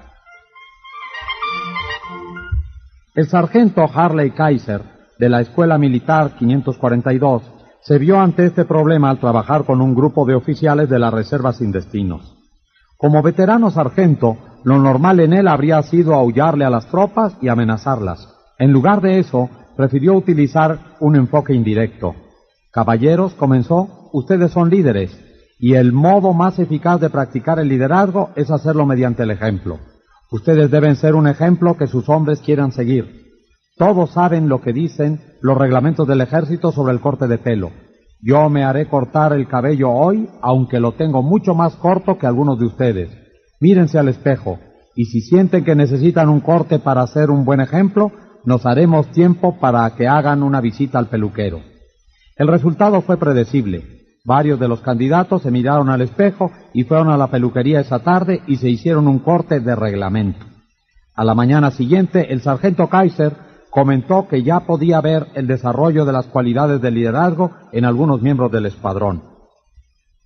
El 3.15 3.29
sargento 3.29 3.85
Harley 3.93 4.31
Kaiser, 4.31 4.81
de 5.17 5.29
la 5.29 5.39
Escuela 5.39 5.77
Militar 5.77 6.35
542, 6.37 7.43
se 7.79 7.97
vio 7.97 8.19
ante 8.19 8.45
este 8.45 8.65
problema 8.65 9.09
al 9.09 9.21
trabajar 9.21 9.63
con 9.63 9.79
un 9.79 9.95
grupo 9.95 10.25
de 10.25 10.35
oficiales 10.35 10.89
de 10.89 10.99
la 10.99 11.11
Reserva 11.11 11.53
sin 11.53 11.71
destinos. 11.71 12.35
Como 12.97 13.23
veterano 13.23 13.71
sargento, 13.71 14.35
lo 14.65 14.79
normal 14.79 15.21
en 15.21 15.31
él 15.31 15.47
habría 15.47 15.81
sido 15.83 16.13
aullarle 16.13 16.65
a 16.65 16.69
las 16.69 16.87
tropas 16.87 17.37
y 17.41 17.47
amenazarlas. 17.47 18.35
En 18.59 18.73
lugar 18.73 18.99
de 18.99 19.19
eso, 19.19 19.49
prefirió 19.77 20.13
utilizar 20.13 20.97
un 20.99 21.15
enfoque 21.15 21.53
indirecto. 21.53 22.15
Caballeros, 22.69 23.33
comenzó, 23.35 24.09
ustedes 24.11 24.51
son 24.51 24.69
líderes, 24.69 25.17
y 25.57 25.75
el 25.75 25.93
modo 25.93 26.33
más 26.33 26.59
eficaz 26.59 26.99
de 26.99 27.09
practicar 27.09 27.59
el 27.59 27.69
liderazgo 27.69 28.31
es 28.35 28.51
hacerlo 28.51 28.85
mediante 28.85 29.23
el 29.23 29.31
ejemplo. 29.31 29.79
Ustedes 30.31 30.71
deben 30.71 30.95
ser 30.95 31.15
un 31.15 31.27
ejemplo 31.27 31.77
que 31.77 31.87
sus 31.87 32.09
hombres 32.09 32.39
quieran 32.39 32.71
seguir. 32.71 33.25
Todos 33.77 34.11
saben 34.11 34.49
lo 34.49 34.61
que 34.61 34.73
dicen 34.73 35.19
los 35.41 35.57
reglamentos 35.57 36.07
del 36.07 36.21
ejército 36.21 36.71
sobre 36.71 36.93
el 36.93 37.01
corte 37.01 37.27
de 37.27 37.37
pelo. 37.37 37.71
Yo 38.21 38.49
me 38.49 38.63
haré 38.63 38.87
cortar 38.87 39.33
el 39.33 39.47
cabello 39.47 39.91
hoy, 39.91 40.29
aunque 40.41 40.79
lo 40.79 40.93
tengo 40.93 41.21
mucho 41.21 41.53
más 41.53 41.75
corto 41.75 42.17
que 42.17 42.25
algunos 42.25 42.57
de 42.57 42.65
ustedes. 42.65 43.09
Mírense 43.59 43.99
al 43.99 44.07
espejo, 44.07 44.59
y 44.95 45.05
si 45.05 45.21
sienten 45.21 45.63
que 45.63 45.75
necesitan 45.75 46.29
un 46.29 46.39
corte 46.39 46.79
para 46.79 47.05
ser 47.07 47.29
un 47.29 47.45
buen 47.45 47.59
ejemplo, 47.59 48.11
nos 48.45 48.65
haremos 48.65 49.11
tiempo 49.11 49.59
para 49.59 49.89
que 49.95 50.07
hagan 50.07 50.41
una 50.41 50.61
visita 50.61 50.97
al 50.97 51.07
peluquero. 51.07 51.61
El 52.37 52.47
resultado 52.47 53.01
fue 53.01 53.17
predecible. 53.17 53.94
Varios 54.25 54.59
de 54.59 54.67
los 54.67 54.81
candidatos 54.81 55.43
se 55.43 55.51
miraron 55.51 55.89
al 55.89 56.01
espejo 56.01 56.51
y 56.73 56.83
fueron 56.83 57.09
a 57.09 57.17
la 57.17 57.27
peluquería 57.27 57.79
esa 57.79 57.99
tarde 57.99 58.41
y 58.47 58.57
se 58.57 58.67
hicieron 58.67 59.07
un 59.07 59.19
corte 59.19 59.59
de 59.59 59.75
reglamento. 59.75 60.43
A 61.13 61.23
la 61.23 61.35
mañana 61.35 61.69
siguiente, 61.69 62.33
el 62.33 62.41
sargento 62.41 62.89
Kaiser 62.89 63.33
comentó 63.69 64.27
que 64.27 64.41
ya 64.41 64.61
podía 64.61 64.99
ver 64.99 65.27
el 65.35 65.45
desarrollo 65.45 66.05
de 66.05 66.11
las 66.11 66.25
cualidades 66.25 66.81
de 66.81 66.89
liderazgo 66.89 67.51
en 67.71 67.85
algunos 67.85 68.23
miembros 68.23 68.51
del 68.51 68.65
escuadrón. 68.65 69.23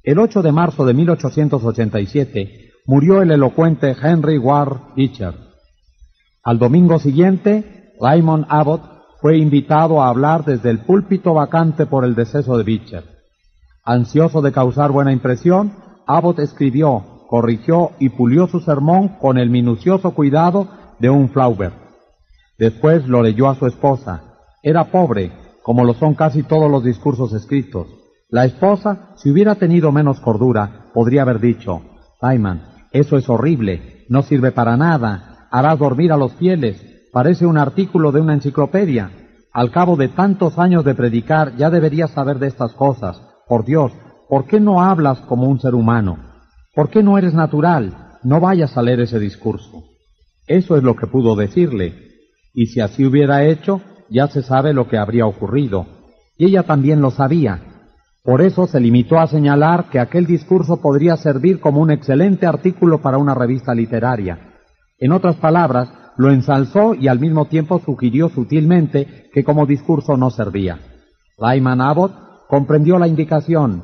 El 0.02 0.18
8 0.18 0.44
de 0.44 0.52
marzo 0.54 0.86
de 0.86 0.94
1887 0.94 2.72
murió 2.86 3.22
el 3.22 3.32
elocuente 3.32 3.98
Henry 4.02 4.38
Ward 4.38 4.96
Beecher. 4.96 5.34
Al 6.42 6.58
domingo 6.58 7.00
siguiente, 7.00 7.94
Raymond 8.00 8.46
Abbott 8.48 8.82
fue 9.20 9.38
invitado 9.38 10.02
a 10.02 10.08
hablar 10.08 10.46
desde 10.46 10.70
el 10.70 10.80
púlpito 10.80 11.34
vacante 11.34 11.86
por 11.86 12.06
el 12.06 12.16
deceso 12.16 12.58
de 12.58 12.64
Beecher. 12.64 13.19
Ansioso 13.90 14.44
de 14.44 14.52
causar 14.52 14.92
buena 14.92 15.12
impresión, 15.12 15.74
Abbott 16.06 16.38
escribió, 16.38 17.26
corrigió 17.28 17.94
y 17.98 18.10
pulió 18.10 18.46
su 18.46 18.60
sermón 18.60 19.18
con 19.20 19.40
el 19.40 19.50
minucioso 19.50 20.12
cuidado 20.12 20.68
de 21.00 21.10
un 21.10 21.30
Flaubert. 21.30 21.74
Después 22.60 23.08
lo 23.08 23.24
leyó 23.24 23.50
a 23.50 23.56
su 23.56 23.66
esposa. 23.66 24.22
Era 24.62 24.92
pobre, 24.92 25.32
como 25.64 25.86
lo 25.86 25.96
son 25.96 26.14
casi 26.14 26.44
todos 26.44 26.70
los 26.70 26.84
discursos 26.84 27.34
escritos. 27.34 27.88
La 28.30 28.46
esposa, 28.46 29.10
si 29.16 29.32
hubiera 29.32 29.56
tenido 29.56 29.92
menos 29.92 30.20
cordura, 30.20 30.92
podría 30.94 31.24
haber 31.24 31.40
dicho, 31.40 31.82
Raymond, 32.22 32.62
eso 32.92 33.18
es 33.18 33.28
horrible, 33.28 34.06
no 34.08 34.22
sirve 34.22 34.52
para 34.52 34.78
nada, 34.78 35.48
harás 35.50 35.80
dormir 35.80 36.12
a 36.12 36.18
los 36.18 36.34
fieles, 36.34 36.86
Parece 37.12 37.48
un 37.48 37.58
artículo 37.58 38.12
de 38.12 38.22
una 38.22 38.36
enciclopedia. 38.36 39.10
Al 39.52 39.72
cabo 39.72 39.96
de 39.96 40.10
tantos 40.10 40.60
años 40.60 40.86
de 40.86 40.94
predicar 40.94 41.56
ya 41.58 41.72
deberías 41.72 42.12
saber 42.12 42.38
de 42.38 42.46
estas 42.46 42.74
cosas. 42.74 43.29
Por 43.50 43.66
Dios, 43.66 43.92
¿por 44.30 44.46
qué 44.46 44.60
no 44.60 44.80
hablas 44.80 45.22
como 45.22 45.48
un 45.48 45.60
ser 45.60 45.74
humano? 45.74 46.20
¿Por 46.76 46.92
qué 46.92 47.02
no 47.02 47.18
eres 47.18 47.34
natural? 47.34 48.20
No 48.24 48.40
vayas 48.40 48.78
a 48.78 48.84
leer 48.84 49.00
ese 49.00 49.20
discurso. 49.20 49.86
Eso 50.46 50.78
es 50.78 50.84
lo 50.84 50.96
que 50.96 51.08
pudo 51.08 51.36
decirle. 51.36 51.96
Y 52.54 52.68
si 52.68 52.80
así 52.80 53.04
hubiera 53.04 53.44
hecho, 53.46 53.82
ya 54.08 54.28
se 54.28 54.44
sabe 54.44 54.72
lo 54.72 54.88
que 54.88 55.00
habría 55.00 55.26
ocurrido. 55.26 55.88
Y 56.38 56.46
ella 56.46 56.62
también 56.62 57.02
lo 57.02 57.10
sabía. 57.10 57.60
Por 58.24 58.44
eso 58.44 58.68
se 58.68 58.80
limitó 58.80 59.18
a 59.18 59.26
señalar 59.26 59.90
que 59.90 60.00
aquel 60.00 60.28
discurso 60.28 60.80
podría 60.80 61.18
servir 61.18 61.60
como 61.60 61.82
un 61.82 61.90
excelente 61.90 62.46
artículo 62.46 63.02
para 63.02 63.18
una 63.18 63.34
revista 63.34 63.74
literaria. 63.74 64.60
En 65.00 65.12
otras 65.12 65.38
palabras, 65.38 65.90
lo 66.18 66.32
ensalzó 66.32 66.94
y 66.94 67.08
al 67.08 67.20
mismo 67.20 67.46
tiempo 67.46 67.82
sugirió 67.84 68.30
sutilmente 68.30 69.32
que 69.34 69.44
como 69.44 69.66
discurso 69.66 70.18
no 70.18 70.30
servía. 70.30 70.78
Lyman 71.40 71.82
Abbott 71.82 72.29
comprendió 72.50 72.98
la 72.98 73.08
indicación, 73.08 73.84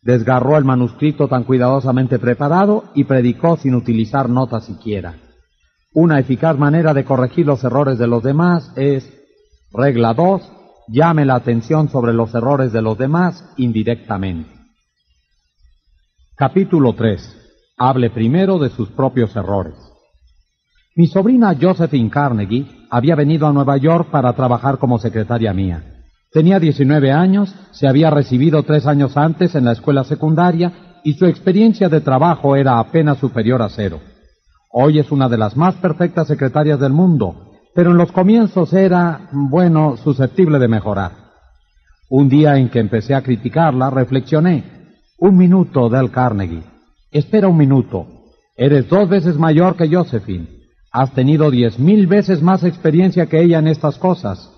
desgarró 0.00 0.56
el 0.56 0.64
manuscrito 0.64 1.26
tan 1.26 1.42
cuidadosamente 1.42 2.20
preparado 2.20 2.84
y 2.94 3.02
predicó 3.02 3.56
sin 3.56 3.74
utilizar 3.74 4.30
notas 4.30 4.64
siquiera. 4.64 5.16
Una 5.92 6.20
eficaz 6.20 6.56
manera 6.56 6.94
de 6.94 7.04
corregir 7.04 7.46
los 7.46 7.64
errores 7.64 7.98
de 7.98 8.06
los 8.06 8.22
demás 8.22 8.72
es, 8.76 9.12
regla 9.72 10.14
2, 10.14 10.40
llame 10.86 11.24
la 11.24 11.34
atención 11.34 11.88
sobre 11.88 12.12
los 12.12 12.32
errores 12.32 12.72
de 12.72 12.80
los 12.80 12.96
demás 12.96 13.44
indirectamente. 13.56 14.52
Capítulo 16.36 16.92
3. 16.92 17.74
Hable 17.76 18.10
primero 18.10 18.60
de 18.60 18.70
sus 18.70 18.88
propios 18.90 19.34
errores. 19.34 19.74
Mi 20.94 21.08
sobrina 21.08 21.56
Josephine 21.60 22.08
Carnegie 22.08 22.86
había 22.88 23.16
venido 23.16 23.48
a 23.48 23.52
Nueva 23.52 23.76
York 23.78 24.10
para 24.12 24.32
trabajar 24.34 24.78
como 24.78 25.00
secretaria 25.00 25.52
mía. 25.52 25.95
Tenía 26.32 26.58
19 26.58 27.12
años, 27.12 27.54
se 27.72 27.88
había 27.88 28.10
recibido 28.10 28.62
tres 28.62 28.86
años 28.86 29.16
antes 29.16 29.54
en 29.54 29.64
la 29.64 29.72
escuela 29.72 30.04
secundaria 30.04 31.00
y 31.04 31.14
su 31.14 31.26
experiencia 31.26 31.88
de 31.88 32.00
trabajo 32.00 32.56
era 32.56 32.78
apenas 32.78 33.18
superior 33.18 33.62
a 33.62 33.68
cero. 33.68 34.00
Hoy 34.72 34.98
es 34.98 35.10
una 35.10 35.28
de 35.28 35.38
las 35.38 35.56
más 35.56 35.76
perfectas 35.76 36.26
secretarias 36.26 36.80
del 36.80 36.92
mundo, 36.92 37.52
pero 37.74 37.92
en 37.92 37.96
los 37.96 38.12
comienzos 38.12 38.72
era, 38.72 39.28
bueno, 39.32 39.96
susceptible 39.96 40.58
de 40.58 40.68
mejorar. 40.68 41.12
Un 42.08 42.28
día 42.28 42.56
en 42.56 42.68
que 42.68 42.80
empecé 42.80 43.14
a 43.14 43.22
criticarla, 43.22 43.90
reflexioné. 43.90 44.64
Un 45.18 45.36
minuto, 45.36 45.88
Del 45.88 46.10
Carnegie. 46.10 46.62
Espera 47.10 47.48
un 47.48 47.56
minuto. 47.56 48.06
Eres 48.56 48.88
dos 48.88 49.08
veces 49.08 49.38
mayor 49.38 49.76
que 49.76 49.88
Josephine. 49.88 50.48
Has 50.92 51.12
tenido 51.12 51.50
diez 51.50 51.78
mil 51.78 52.06
veces 52.06 52.42
más 52.42 52.64
experiencia 52.64 53.26
que 53.26 53.42
ella 53.42 53.58
en 53.58 53.68
estas 53.68 53.98
cosas. 53.98 54.50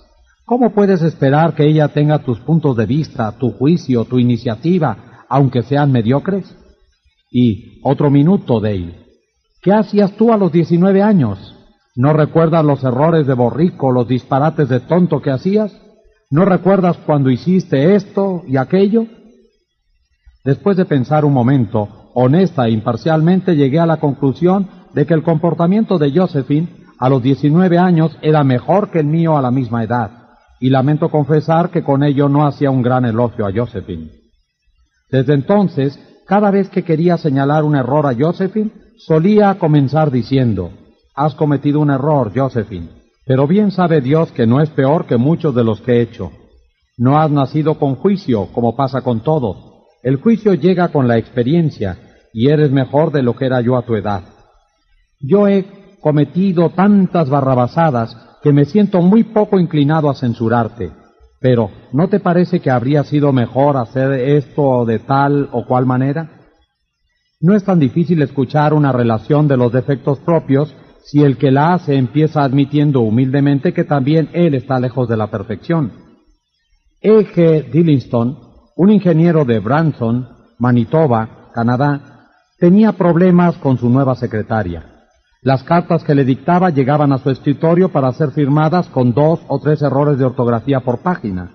¿Cómo 0.49 0.71
puedes 0.71 1.03
esperar 1.03 1.55
que 1.55 1.67
ella 1.67 1.89
tenga 1.89 2.21
tus 2.21 2.41
puntos 2.41 2.75
de 2.75 2.87
vista, 2.87 3.33
tu 3.33 3.51
juicio, 3.51 4.07
tu 4.07 4.19
iniciativa, 4.19 5.27
aunque 5.29 5.63
sean 5.63 5.93
mediocres? 5.93 6.57
Y 7.31 7.83
otro 7.83 8.11
minuto, 8.11 8.59
Dale. 8.59 8.95
¿Qué 9.61 9.75
hacías 9.75 10.13
tú 10.13 10.33
a 10.33 10.39
los 10.39 10.51
diecinueve 10.51 11.03
años? 11.03 11.55
¿No 11.97 12.15
recuerdas 12.15 12.65
los 12.65 12.83
errores 12.83 13.27
de 13.27 13.35
borrico, 13.35 13.93
los 13.93 14.09
disparates 14.09 14.71
de 14.71 14.81
tonto 14.81 15.21
que 15.21 15.31
hacías? 15.31 15.79
¿No 16.31 16.47
recuerdas 16.47 16.97
cuando 17.05 17.29
hiciste 17.29 17.95
esto 17.95 18.43
y 18.47 18.57
aquello? 18.57 19.05
Después 20.47 20.79
de 20.79 20.87
pensar 20.87 21.27
un 21.27 21.35
momento, 21.35 22.11
honesta 22.15 22.69
e 22.69 22.71
imparcialmente 22.71 23.55
llegué 23.55 23.81
a 23.81 23.87
la 23.87 23.99
conclusión 23.99 24.67
de 24.95 25.05
que 25.05 25.13
el 25.13 25.23
comportamiento 25.23 25.99
de 25.99 26.11
Josephine 26.11 26.87
a 26.99 27.11
los 27.11 27.23
19 27.23 27.77
años 27.77 28.17
era 28.23 28.43
mejor 28.45 28.91
que 28.91 29.01
el 29.01 29.07
mío 29.07 29.37
a 29.37 29.43
la 29.43 29.51
misma 29.51 29.85
edad, 29.85 30.18
y 30.61 30.71
lamento 30.71 31.09
confesar 31.11 31.71
que 31.71 31.83
con 31.83 32.03
ello 32.03 32.29
no 32.29 32.47
hacía 32.47 32.71
un 32.71 32.83
gran 32.83 33.05
elogio 33.05 33.47
a 33.47 33.53
Josephine. 33.53 34.11
Desde 35.11 35.35
entonces, 35.35 35.99
cada 36.27 36.51
vez 36.51 36.69
que 36.69 36.85
quería 36.85 37.17
señalar 37.17 37.65
un 37.65 37.77
error 37.77 38.07
a 38.07 38.15
Josephine, 38.15 38.71
solía 38.99 39.59
comenzar 39.59 40.11
diciendo, 40.11 40.71
Has 41.15 41.35
cometido 41.35 41.81
un 41.81 41.91
error, 41.91 42.33
Josephine, 42.35 42.89
pero 43.27 43.47
bien 43.47 43.71
sabe 43.71 44.01
Dios 44.01 44.31
que 44.33 44.47
no 44.47 44.61
es 44.61 44.71
peor 44.71 45.07
que 45.07 45.17
muchos 45.17 45.55
de 45.55 45.65
los 45.65 45.81
que 45.81 45.93
he 45.95 46.01
hecho. 46.03 46.31
No 46.97 47.19
has 47.19 47.31
nacido 47.31 47.79
con 47.79 47.95
juicio, 47.95 48.47
como 48.53 48.77
pasa 48.77 49.01
con 49.03 49.21
todo. 49.21 49.87
El 50.03 50.17
juicio 50.17 50.55
llega 50.55 50.89
con 50.89 51.09
la 51.09 51.19
experiencia, 51.19 51.99
y 52.33 52.49
eres 52.49 52.71
mejor 52.71 53.11
de 53.11 53.23
lo 53.23 53.35
que 53.35 53.47
era 53.47 53.61
yo 53.61 53.77
a 53.77 53.83
tu 53.83 53.97
edad. 53.97 54.23
Yo 55.21 55.49
he 55.49 55.65
cometido 56.01 56.71
tantas 56.71 57.29
barrabasadas 57.29 58.17
que 58.43 58.53
me 58.53 58.65
siento 58.65 59.03
muy 59.03 59.25
poco 59.25 59.59
inclinado 59.59 60.09
a 60.11 60.15
censurarte. 60.15 60.91
Pero, 61.41 61.71
¿no 61.93 62.09
te 62.09 62.21
parece 62.21 62.61
que 62.61 62.71
habría 62.71 63.05
sido 63.05 63.33
mejor 63.33 63.77
hacer 63.77 64.13
esto 64.13 64.85
de 64.85 64.99
tal 64.99 65.49
o 65.53 65.67
cual 65.67 65.87
manera? 65.87 66.31
No 67.41 67.55
es 67.55 67.65
tan 67.65 67.79
difícil 67.79 68.21
escuchar 68.23 68.75
una 68.75 68.93
relación 68.93 69.47
de 69.47 69.57
los 69.57 69.73
defectos 69.73 70.19
propios 70.19 70.75
si 71.05 71.23
el 71.23 71.39
que 71.39 71.51
la 71.51 71.75
hace 71.75 71.95
empieza 71.95 72.43
admitiendo 72.43 73.01
humildemente 73.01 73.73
que 73.73 73.85
también 73.85 74.29
él 74.33 74.55
está 74.55 74.81
lejos 74.81 75.09
de 75.09 75.17
la 75.17 75.29
perfección. 75.29 75.93
E. 77.01 77.25
G. 77.25 77.71
Dillingston, 77.71 78.39
un 78.77 78.91
ingeniero 78.91 79.45
de 79.45 79.61
Branson, 79.61 80.29
Manitoba, 80.59 81.51
Canadá, 81.55 82.19
Tenía 82.59 82.91
problemas 82.93 83.57
con 83.59 83.79
su 83.79 83.89
nueva 83.89 84.17
secretaria. 84.17 84.98
Las 85.43 85.63
cartas 85.63 86.03
que 86.03 86.17
le 86.17 86.25
dictaba 86.25 86.71
llegaban 86.71 87.13
a 87.13 87.19
su 87.19 87.31
escritorio 87.31 87.91
para 87.91 88.13
ser 88.13 88.33
firmadas 88.33 88.89
con 88.89 89.13
dos 89.13 89.41
o 89.47 89.61
tres 89.61 89.83
errores 89.83 90.19
de 90.19 90.25
ortografía 90.25 90.81
por 90.81 90.99
página. 90.99 91.53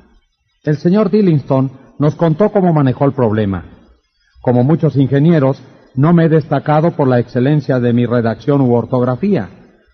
El 0.64 0.78
señor 0.78 1.10
Dillingston 1.10 1.72
nos 1.99 2.16
contó 2.16 2.49
cómo 2.49 2.74
manejó 2.74 3.06
el 3.06 3.12
problema. 3.12 3.66
Como 4.42 4.64
muchos 4.64 4.96
ingenieros, 4.96 5.62
no 5.96 6.14
me 6.14 6.26
he 6.26 6.30
destacado 6.30 6.92
por 6.92 7.08
la 7.08 7.19
excelencia 7.19 7.80
de 7.80 7.92
mi 7.92 8.06
redacción 8.06 8.62
u 8.62 8.74
ortografía. 8.74 9.49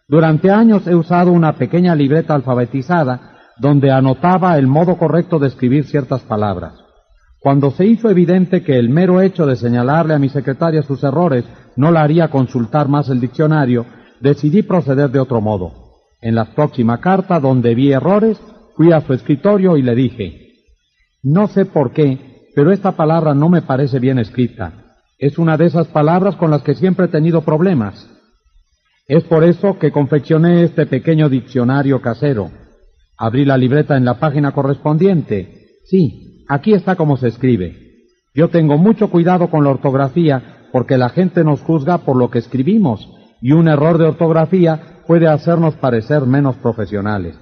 Durante 0.07 0.51
años 0.51 0.85
he 0.87 0.95
usado 0.95 1.31
una 1.31 1.53
pequeña 1.53 1.95
libreta 1.95 2.35
alfabetizada 2.35 3.37
donde 3.57 3.91
anotaba 3.91 4.57
el 4.57 4.67
modo 4.67 4.97
correcto 4.97 5.39
de 5.39 5.47
escribir 5.47 5.85
ciertas 5.85 6.21
palabras. 6.21 6.78
Cuando 7.39 7.71
se 7.71 7.85
hizo 7.85 8.09
evidente 8.09 8.63
que 8.63 8.77
el 8.77 8.89
mero 8.89 9.21
hecho 9.21 9.45
de 9.45 9.55
señalarle 9.55 10.13
a 10.13 10.19
mi 10.19 10.29
secretaria 10.29 10.83
sus 10.83 11.03
errores 11.03 11.45
no 11.77 11.91
la 11.91 12.01
haría 12.03 12.27
consultar 12.27 12.89
más 12.89 13.09
el 13.09 13.21
diccionario, 13.21 13.85
decidí 14.19 14.61
proceder 14.61 15.09
de 15.09 15.19
otro 15.19 15.39
modo. 15.39 15.71
En 16.21 16.35
la 16.35 16.53
próxima 16.53 16.99
carta 16.99 17.39
donde 17.39 17.75
vi 17.75 17.93
errores, 17.93 18.37
fui 18.75 18.91
a 18.91 19.01
su 19.01 19.13
escritorio 19.13 19.77
y 19.77 19.81
le 19.81 19.95
dije, 19.95 20.49
no 21.23 21.47
sé 21.47 21.65
por 21.65 21.93
qué, 21.93 22.49
pero 22.55 22.71
esta 22.71 22.93
palabra 22.93 23.33
no 23.33 23.47
me 23.47 23.61
parece 23.61 23.99
bien 23.99 24.19
escrita. 24.19 24.97
Es 25.17 25.37
una 25.37 25.55
de 25.55 25.65
esas 25.65 25.87
palabras 25.87 26.35
con 26.35 26.51
las 26.51 26.61
que 26.61 26.75
siempre 26.75 27.05
he 27.05 27.09
tenido 27.09 27.41
problemas. 27.41 28.09
Es 29.07 29.23
por 29.23 29.43
eso 29.43 29.79
que 29.79 29.91
confeccioné 29.91 30.63
este 30.63 30.85
pequeño 30.85 31.29
diccionario 31.29 32.01
casero. 32.01 32.51
Abrí 33.17 33.43
la 33.43 33.57
libreta 33.57 33.97
en 33.97 34.05
la 34.05 34.19
página 34.19 34.51
correspondiente. 34.51 35.79
Sí, 35.85 36.28
aquí 36.49 36.73
está 36.73 36.97
como 36.97 37.15
se 37.15 37.29
escribe. 37.29 37.77
Yo 38.35 38.49
tengo 38.49 38.77
mucho 38.77 39.09
cuidado 39.09 39.49
con 39.49 39.63
la 39.63 39.69
ortografía 39.69 40.67
porque 40.73 40.97
la 40.97 41.09
gente 41.09 41.45
nos 41.45 41.61
juzga 41.61 41.99
por 41.99 42.17
lo 42.17 42.29
que 42.29 42.39
escribimos 42.39 43.09
y 43.41 43.53
un 43.53 43.69
error 43.69 43.97
de 43.97 44.05
ortografía 44.05 45.01
puede 45.07 45.27
hacernos 45.27 45.75
parecer 45.75 46.23
menos 46.23 46.57
profesionales. 46.57 47.35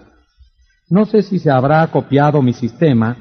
No 0.90 1.06
sé 1.06 1.24
si 1.24 1.40
se 1.40 1.50
habrá 1.50 1.88
copiado 1.88 2.44
mi 2.44 2.54
sistema 2.54 3.18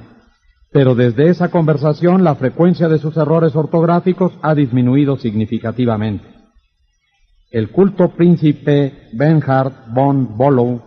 pero 0.76 0.94
desde 0.94 1.30
esa 1.30 1.48
conversación 1.48 2.22
la 2.22 2.34
frecuencia 2.34 2.86
de 2.86 2.98
sus 2.98 3.16
errores 3.16 3.56
ortográficos 3.56 4.34
ha 4.42 4.54
disminuido 4.54 5.16
significativamente. 5.16 6.26
El 7.50 7.70
culto 7.70 8.10
príncipe 8.10 9.08
Bernhard 9.14 9.94
von 9.94 10.36
Bollow 10.36 10.82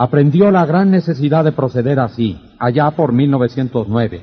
aprendió 0.00 0.50
la 0.50 0.64
gran 0.64 0.90
necesidad 0.90 1.44
de 1.44 1.52
proceder 1.52 2.00
así, 2.00 2.40
allá 2.58 2.90
por 2.92 3.12
1909. 3.12 4.22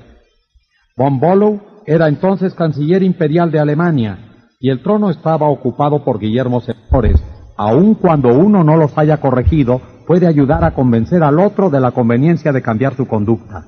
Von 0.98 1.20
Bollow 1.20 1.62
era 1.86 2.08
entonces 2.08 2.56
canciller 2.56 3.04
imperial 3.04 3.52
de 3.52 3.60
Alemania 3.60 4.18
y 4.60 4.72
el 4.72 4.82
trono 4.82 5.12
estaba 5.12 5.48
ocupado 5.48 6.04
por 6.04 6.18
Guillermo 6.18 6.64
II. 6.68 7.12
Aun 7.58 7.94
cuando 7.94 8.30
uno 8.30 8.64
no 8.64 8.76
los 8.76 8.98
haya 8.98 9.18
corregido, 9.18 9.80
puede 10.08 10.26
ayudar 10.26 10.64
a 10.64 10.74
convencer 10.74 11.22
al 11.22 11.38
otro 11.38 11.70
de 11.70 11.80
la 11.80 11.92
conveniencia 11.92 12.52
de 12.52 12.64
cambiar 12.64 12.96
su 12.96 13.08
conducta. 13.08 13.66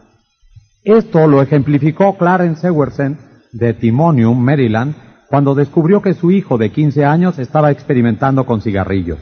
Esto 0.83 1.27
lo 1.27 1.43
ejemplificó 1.43 2.17
Clarence 2.17 2.65
Ewersen 2.65 3.19
de 3.51 3.75
Timonium, 3.75 4.39
Maryland, 4.39 4.95
cuando 5.29 5.53
descubrió 5.53 6.01
que 6.01 6.15
su 6.15 6.31
hijo 6.31 6.57
de 6.57 6.71
15 6.71 7.05
años 7.05 7.37
estaba 7.37 7.69
experimentando 7.69 8.47
con 8.47 8.61
cigarrillos. 8.61 9.19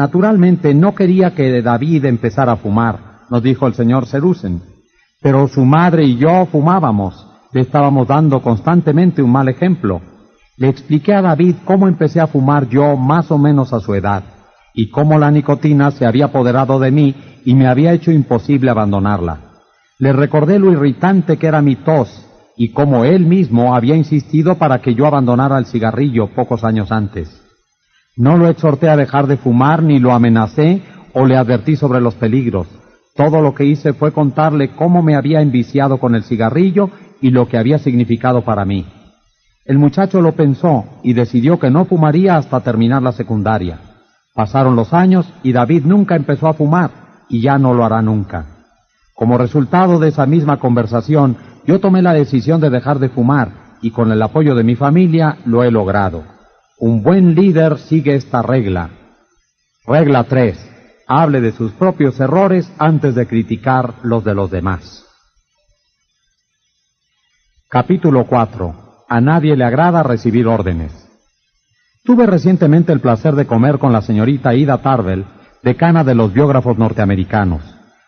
Naturalmente 0.00 0.72
no 0.72 0.94
quería 0.94 1.34
que 1.34 1.60
David 1.60 2.06
empezara 2.06 2.52
a 2.52 2.56
fumar, 2.56 3.26
nos 3.28 3.42
dijo 3.42 3.66
el 3.66 3.74
señor 3.74 4.06
Serusen, 4.06 4.62
pero 5.20 5.46
su 5.46 5.62
madre 5.66 6.04
y 6.04 6.16
yo 6.16 6.46
fumábamos, 6.46 7.26
le 7.52 7.60
estábamos 7.60 8.08
dando 8.08 8.40
constantemente 8.40 9.20
un 9.20 9.30
mal 9.30 9.50
ejemplo. 9.50 10.00
Le 10.56 10.70
expliqué 10.70 11.12
a 11.12 11.20
David 11.20 11.56
cómo 11.66 11.86
empecé 11.86 12.18
a 12.18 12.28
fumar 12.28 12.66
yo 12.70 12.96
más 12.96 13.30
o 13.30 13.36
menos 13.36 13.74
a 13.74 13.80
su 13.80 13.94
edad, 13.94 14.22
y 14.72 14.88
cómo 14.88 15.18
la 15.18 15.30
nicotina 15.30 15.90
se 15.90 16.06
había 16.06 16.24
apoderado 16.24 16.78
de 16.78 16.92
mí 16.92 17.14
y 17.44 17.54
me 17.54 17.66
había 17.66 17.92
hecho 17.92 18.10
imposible 18.10 18.70
abandonarla. 18.70 19.36
Le 19.98 20.14
recordé 20.14 20.58
lo 20.58 20.72
irritante 20.72 21.36
que 21.36 21.46
era 21.46 21.60
mi 21.60 21.76
tos 21.76 22.26
y 22.56 22.70
cómo 22.70 23.04
él 23.04 23.26
mismo 23.26 23.74
había 23.74 23.96
insistido 23.96 24.54
para 24.54 24.80
que 24.80 24.94
yo 24.94 25.04
abandonara 25.04 25.58
el 25.58 25.66
cigarrillo 25.66 26.28
pocos 26.34 26.64
años 26.64 26.90
antes. 26.90 27.39
No 28.16 28.36
lo 28.36 28.48
exhorté 28.48 28.88
a 28.88 28.96
dejar 28.96 29.26
de 29.26 29.36
fumar 29.36 29.82
ni 29.82 29.98
lo 29.98 30.12
amenacé 30.12 30.82
o 31.14 31.26
le 31.26 31.36
advertí 31.36 31.76
sobre 31.76 32.00
los 32.00 32.14
peligros. 32.14 32.66
Todo 33.14 33.40
lo 33.40 33.54
que 33.54 33.64
hice 33.64 33.92
fue 33.92 34.12
contarle 34.12 34.70
cómo 34.70 35.02
me 35.02 35.16
había 35.16 35.40
enviciado 35.40 35.98
con 35.98 36.14
el 36.14 36.24
cigarrillo 36.24 36.90
y 37.20 37.30
lo 37.30 37.48
que 37.48 37.58
había 37.58 37.78
significado 37.78 38.42
para 38.42 38.64
mí. 38.64 38.86
El 39.64 39.78
muchacho 39.78 40.20
lo 40.20 40.32
pensó 40.32 40.84
y 41.02 41.12
decidió 41.12 41.58
que 41.58 41.70
no 41.70 41.84
fumaría 41.84 42.36
hasta 42.36 42.60
terminar 42.60 43.02
la 43.02 43.12
secundaria. 43.12 43.78
Pasaron 44.34 44.74
los 44.74 44.92
años 44.94 45.32
y 45.42 45.52
David 45.52 45.84
nunca 45.84 46.16
empezó 46.16 46.48
a 46.48 46.54
fumar 46.54 46.90
y 47.28 47.40
ya 47.42 47.58
no 47.58 47.74
lo 47.74 47.84
hará 47.84 48.00
nunca. 48.02 48.46
Como 49.14 49.38
resultado 49.38 49.98
de 49.98 50.08
esa 50.08 50.26
misma 50.26 50.56
conversación, 50.58 51.36
yo 51.66 51.78
tomé 51.78 52.00
la 52.00 52.14
decisión 52.14 52.60
de 52.60 52.70
dejar 52.70 52.98
de 52.98 53.10
fumar 53.10 53.76
y 53.82 53.90
con 53.90 54.10
el 54.10 54.22
apoyo 54.22 54.54
de 54.54 54.64
mi 54.64 54.76
familia 54.76 55.36
lo 55.44 55.62
he 55.62 55.70
logrado. 55.70 56.39
Un 56.82 57.02
buen 57.02 57.34
líder 57.34 57.76
sigue 57.76 58.14
esta 58.14 58.40
regla. 58.40 58.88
Regla 59.86 60.24
3. 60.24 61.04
Hable 61.06 61.42
de 61.42 61.52
sus 61.52 61.72
propios 61.72 62.18
errores 62.20 62.72
antes 62.78 63.14
de 63.14 63.26
criticar 63.26 63.96
los 64.02 64.24
de 64.24 64.34
los 64.34 64.50
demás. 64.50 65.04
Capítulo 67.68 68.24
4. 68.24 69.04
A 69.10 69.20
nadie 69.20 69.58
le 69.58 69.64
agrada 69.64 70.02
recibir 70.02 70.46
órdenes. 70.46 70.90
Tuve 72.02 72.24
recientemente 72.24 72.94
el 72.94 73.00
placer 73.00 73.34
de 73.34 73.46
comer 73.46 73.78
con 73.78 73.92
la 73.92 74.00
señorita 74.00 74.54
Ida 74.54 74.78
Tarvel, 74.78 75.26
decana 75.62 76.02
de 76.02 76.14
los 76.14 76.32
biógrafos 76.32 76.78
norteamericanos. 76.78 77.60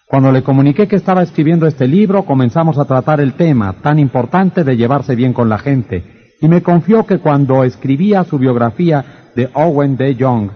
Cuando 0.06 0.32
le 0.32 0.42
comuniqué 0.42 0.88
que 0.88 0.96
estaba 0.96 1.22
escribiendo 1.22 1.66
este 1.66 1.86
libro, 1.86 2.24
comenzamos 2.24 2.78
a 2.78 2.86
tratar 2.86 3.20
el 3.20 3.34
tema 3.34 3.74
tan 3.82 3.98
importante 3.98 4.64
de 4.64 4.78
llevarse 4.78 5.14
bien 5.14 5.34
con 5.34 5.50
la 5.50 5.58
gente, 5.58 6.21
y 6.42 6.48
me 6.48 6.60
confió 6.60 7.06
que 7.06 7.20
cuando 7.20 7.62
escribía 7.62 8.24
su 8.24 8.36
biografía 8.36 9.30
de 9.36 9.48
Owen 9.54 9.96
D. 9.96 10.16
Young, 10.16 10.50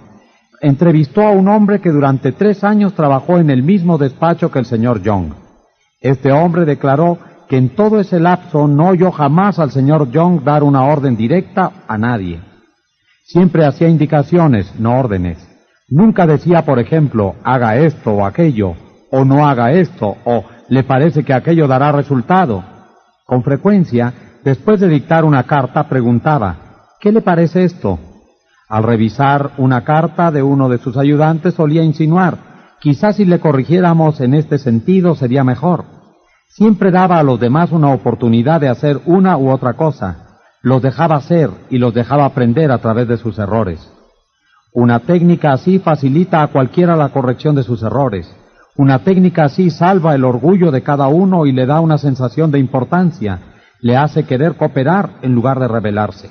entrevistó 0.60 1.22
a 1.22 1.30
un 1.30 1.46
hombre 1.46 1.80
que 1.80 1.90
durante 1.90 2.32
tres 2.32 2.64
años 2.64 2.94
trabajó 2.94 3.38
en 3.38 3.50
el 3.50 3.62
mismo 3.62 3.96
despacho 3.96 4.50
que 4.50 4.58
el 4.58 4.66
señor 4.66 5.00
Young. 5.00 5.32
Este 6.00 6.32
hombre 6.32 6.64
declaró 6.64 7.18
que 7.48 7.56
en 7.56 7.68
todo 7.68 8.00
ese 8.00 8.18
lapso 8.18 8.66
no 8.66 8.88
oyó 8.88 9.12
jamás 9.12 9.60
al 9.60 9.70
señor 9.70 10.10
Young 10.10 10.42
dar 10.42 10.64
una 10.64 10.82
orden 10.82 11.16
directa 11.16 11.70
a 11.86 11.96
nadie. 11.96 12.40
Siempre 13.24 13.64
hacía 13.64 13.88
indicaciones, 13.88 14.74
no 14.80 14.98
órdenes. 14.98 15.38
Nunca 15.88 16.26
decía, 16.26 16.64
por 16.64 16.80
ejemplo, 16.80 17.36
haga 17.44 17.76
esto 17.76 18.10
o 18.10 18.26
aquello, 18.26 18.74
o 19.12 19.24
no 19.24 19.46
haga 19.46 19.70
esto, 19.70 20.16
o 20.24 20.44
le 20.68 20.82
parece 20.82 21.22
que 21.22 21.32
aquello 21.32 21.68
dará 21.68 21.92
resultado. 21.92 22.64
Con 23.24 23.44
frecuencia, 23.44 24.12
después 24.46 24.78
de 24.78 24.88
dictar 24.88 25.24
una 25.24 25.42
carta, 25.42 25.88
preguntaba, 25.88 26.54
¿qué 27.00 27.10
le 27.10 27.20
parece 27.20 27.64
esto? 27.64 27.98
Al 28.68 28.84
revisar 28.84 29.50
una 29.58 29.82
carta 29.82 30.30
de 30.30 30.40
uno 30.40 30.68
de 30.68 30.78
sus 30.78 30.96
ayudantes 30.96 31.54
solía 31.54 31.82
insinuar, 31.82 32.38
quizás 32.80 33.16
si 33.16 33.24
le 33.24 33.40
corrigiéramos 33.40 34.20
en 34.20 34.34
este 34.34 34.58
sentido 34.58 35.16
sería 35.16 35.42
mejor. 35.42 35.84
Siempre 36.46 36.92
daba 36.92 37.18
a 37.18 37.24
los 37.24 37.40
demás 37.40 37.72
una 37.72 37.92
oportunidad 37.92 38.60
de 38.60 38.68
hacer 38.68 39.00
una 39.04 39.36
u 39.36 39.50
otra 39.50 39.72
cosa. 39.72 40.38
Los 40.62 40.80
dejaba 40.80 41.16
hacer 41.16 41.50
y 41.68 41.78
los 41.78 41.92
dejaba 41.92 42.24
aprender 42.24 42.70
a 42.70 42.78
través 42.78 43.08
de 43.08 43.16
sus 43.16 43.40
errores. 43.40 43.90
Una 44.72 45.00
técnica 45.00 45.54
así 45.54 45.80
facilita 45.80 46.44
a 46.44 46.52
cualquiera 46.52 46.94
la 46.94 47.08
corrección 47.08 47.56
de 47.56 47.64
sus 47.64 47.82
errores. 47.82 48.32
Una 48.76 49.00
técnica 49.00 49.46
así 49.46 49.70
salva 49.70 50.14
el 50.14 50.24
orgullo 50.24 50.70
de 50.70 50.84
cada 50.84 51.08
uno 51.08 51.46
y 51.46 51.52
le 51.52 51.66
da 51.66 51.80
una 51.80 51.98
sensación 51.98 52.52
de 52.52 52.60
importancia, 52.60 53.40
le 53.80 53.96
hace 53.96 54.24
querer 54.24 54.54
cooperar 54.54 55.10
en 55.22 55.34
lugar 55.34 55.60
de 55.60 55.68
rebelarse. 55.68 56.30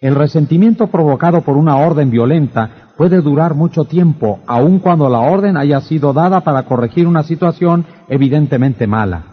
El 0.00 0.14
resentimiento 0.14 0.88
provocado 0.88 1.40
por 1.40 1.56
una 1.56 1.76
orden 1.76 2.10
violenta 2.10 2.92
puede 2.96 3.20
durar 3.20 3.54
mucho 3.54 3.84
tiempo, 3.84 4.40
aun 4.46 4.78
cuando 4.78 5.08
la 5.08 5.20
orden 5.20 5.56
haya 5.56 5.80
sido 5.80 6.12
dada 6.12 6.42
para 6.42 6.64
corregir 6.64 7.06
una 7.06 7.22
situación 7.22 7.86
evidentemente 8.08 8.86
mala. 8.86 9.24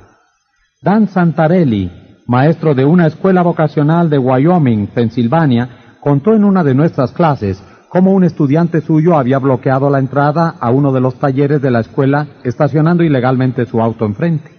Dan 0.81 1.07
Santarelli, 1.07 1.91
maestro 2.27 2.75
de 2.75 2.85
una 2.85 3.07
escuela 3.07 3.41
vocacional 3.41 4.09
de 4.09 4.17
Wyoming, 4.17 4.87
Pensilvania, 4.87 5.69
contó 5.99 6.33
en 6.33 6.43
una 6.43 6.63
de 6.63 6.73
nuestras 6.73 7.11
clases 7.11 7.63
cómo 7.89 8.11
un 8.11 8.23
estudiante 8.23 8.81
suyo 8.81 9.17
había 9.17 9.39
bloqueado 9.39 9.89
la 9.89 9.99
entrada 9.99 10.55
a 10.59 10.71
uno 10.71 10.91
de 10.91 10.99
los 10.99 11.15
talleres 11.15 11.61
de 11.61 11.71
la 11.71 11.81
escuela 11.81 12.27
estacionando 12.43 13.03
ilegalmente 13.03 13.65
su 13.65 13.81
auto 13.81 14.05
enfrente. 14.05 14.52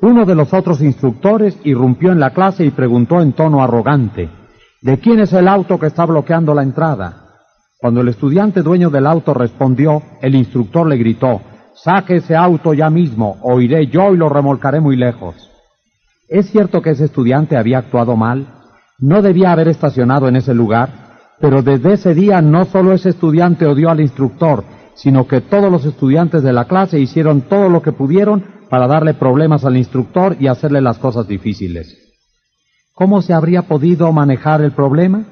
Uno 0.00 0.24
de 0.24 0.34
los 0.34 0.52
otros 0.52 0.80
instructores 0.80 1.58
irrumpió 1.64 2.12
en 2.12 2.20
la 2.20 2.30
clase 2.30 2.64
y 2.64 2.70
preguntó 2.70 3.20
en 3.20 3.32
tono 3.32 3.62
arrogante, 3.62 4.28
¿de 4.80 4.98
quién 4.98 5.20
es 5.20 5.32
el 5.32 5.46
auto 5.46 5.78
que 5.78 5.86
está 5.86 6.04
bloqueando 6.04 6.54
la 6.54 6.62
entrada? 6.62 7.22
Cuando 7.78 8.00
el 8.00 8.08
estudiante 8.08 8.62
dueño 8.62 8.90
del 8.90 9.06
auto 9.06 9.34
respondió, 9.34 10.02
el 10.20 10.34
instructor 10.34 10.86
le 10.86 10.96
gritó, 10.96 11.40
saque 11.74 12.16
ese 12.16 12.36
auto 12.36 12.74
ya 12.74 12.90
mismo, 12.90 13.38
o 13.42 13.60
iré 13.60 13.86
yo 13.86 14.12
y 14.14 14.16
lo 14.16 14.28
remolcaré 14.28 14.80
muy 14.80 14.96
lejos. 14.96 15.50
¿Es 16.28 16.50
cierto 16.50 16.80
que 16.80 16.90
ese 16.90 17.04
estudiante 17.04 17.56
había 17.56 17.78
actuado 17.78 18.16
mal? 18.16 18.46
No 18.98 19.20
debía 19.20 19.52
haber 19.52 19.68
estacionado 19.68 20.28
en 20.28 20.36
ese 20.36 20.54
lugar, 20.54 20.90
pero 21.40 21.62
desde 21.62 21.94
ese 21.94 22.14
día 22.14 22.40
no 22.40 22.64
solo 22.64 22.92
ese 22.92 23.10
estudiante 23.10 23.66
odió 23.66 23.90
al 23.90 24.00
instructor, 24.00 24.64
sino 24.94 25.26
que 25.26 25.40
todos 25.40 25.70
los 25.70 25.84
estudiantes 25.84 26.42
de 26.42 26.52
la 26.52 26.66
clase 26.66 27.00
hicieron 27.00 27.42
todo 27.42 27.68
lo 27.68 27.82
que 27.82 27.92
pudieron 27.92 28.44
para 28.68 28.86
darle 28.86 29.14
problemas 29.14 29.64
al 29.64 29.76
instructor 29.76 30.36
y 30.40 30.46
hacerle 30.46 30.80
las 30.80 30.98
cosas 30.98 31.26
difíciles. 31.28 31.98
¿Cómo 32.94 33.22
se 33.22 33.32
habría 33.32 33.62
podido 33.62 34.12
manejar 34.12 34.60
el 34.62 34.72
problema? 34.72 35.24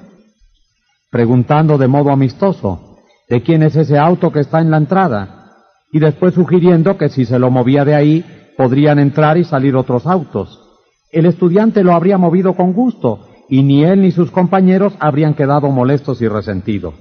Preguntando 1.11 1.79
de 1.79 1.89
modo 1.89 2.11
amistoso, 2.11 2.99
¿de 3.29 3.43
quién 3.43 3.63
es 3.63 3.77
ese 3.77 3.99
auto 3.99 4.31
que 4.33 4.41
está 4.41 4.61
en 4.61 4.71
la 4.71 4.77
entrada? 4.77 5.55
Y 5.93 5.99
después 5.99 6.35
sugiriendo 6.35 6.97
que 6.97 7.09
si 7.09 7.25
se 7.25 7.39
lo 7.39 7.51
movía 7.51 7.85
de 7.85 7.95
ahí, 7.95 8.25
podrían 8.57 8.99
entrar 8.99 9.37
y 9.39 9.45
salir 9.45 9.77
otros 9.77 10.07
autos. 10.07 10.61
El 11.11 11.27
estudiante 11.27 11.83
lo 11.83 11.93
habría 11.93 12.19
movido 12.19 12.55
con 12.55 12.73
gusto, 12.73 13.29
y 13.49 13.63
ni 13.63 13.85
él 13.85 14.03
ni 14.03 14.13
sus 14.13 14.31
compañeros 14.31 14.95
habrían 15.01 15.35
quedado 15.35 15.71
molestos 15.71 16.23
y 16.23 16.29
resentidos. 16.29 16.95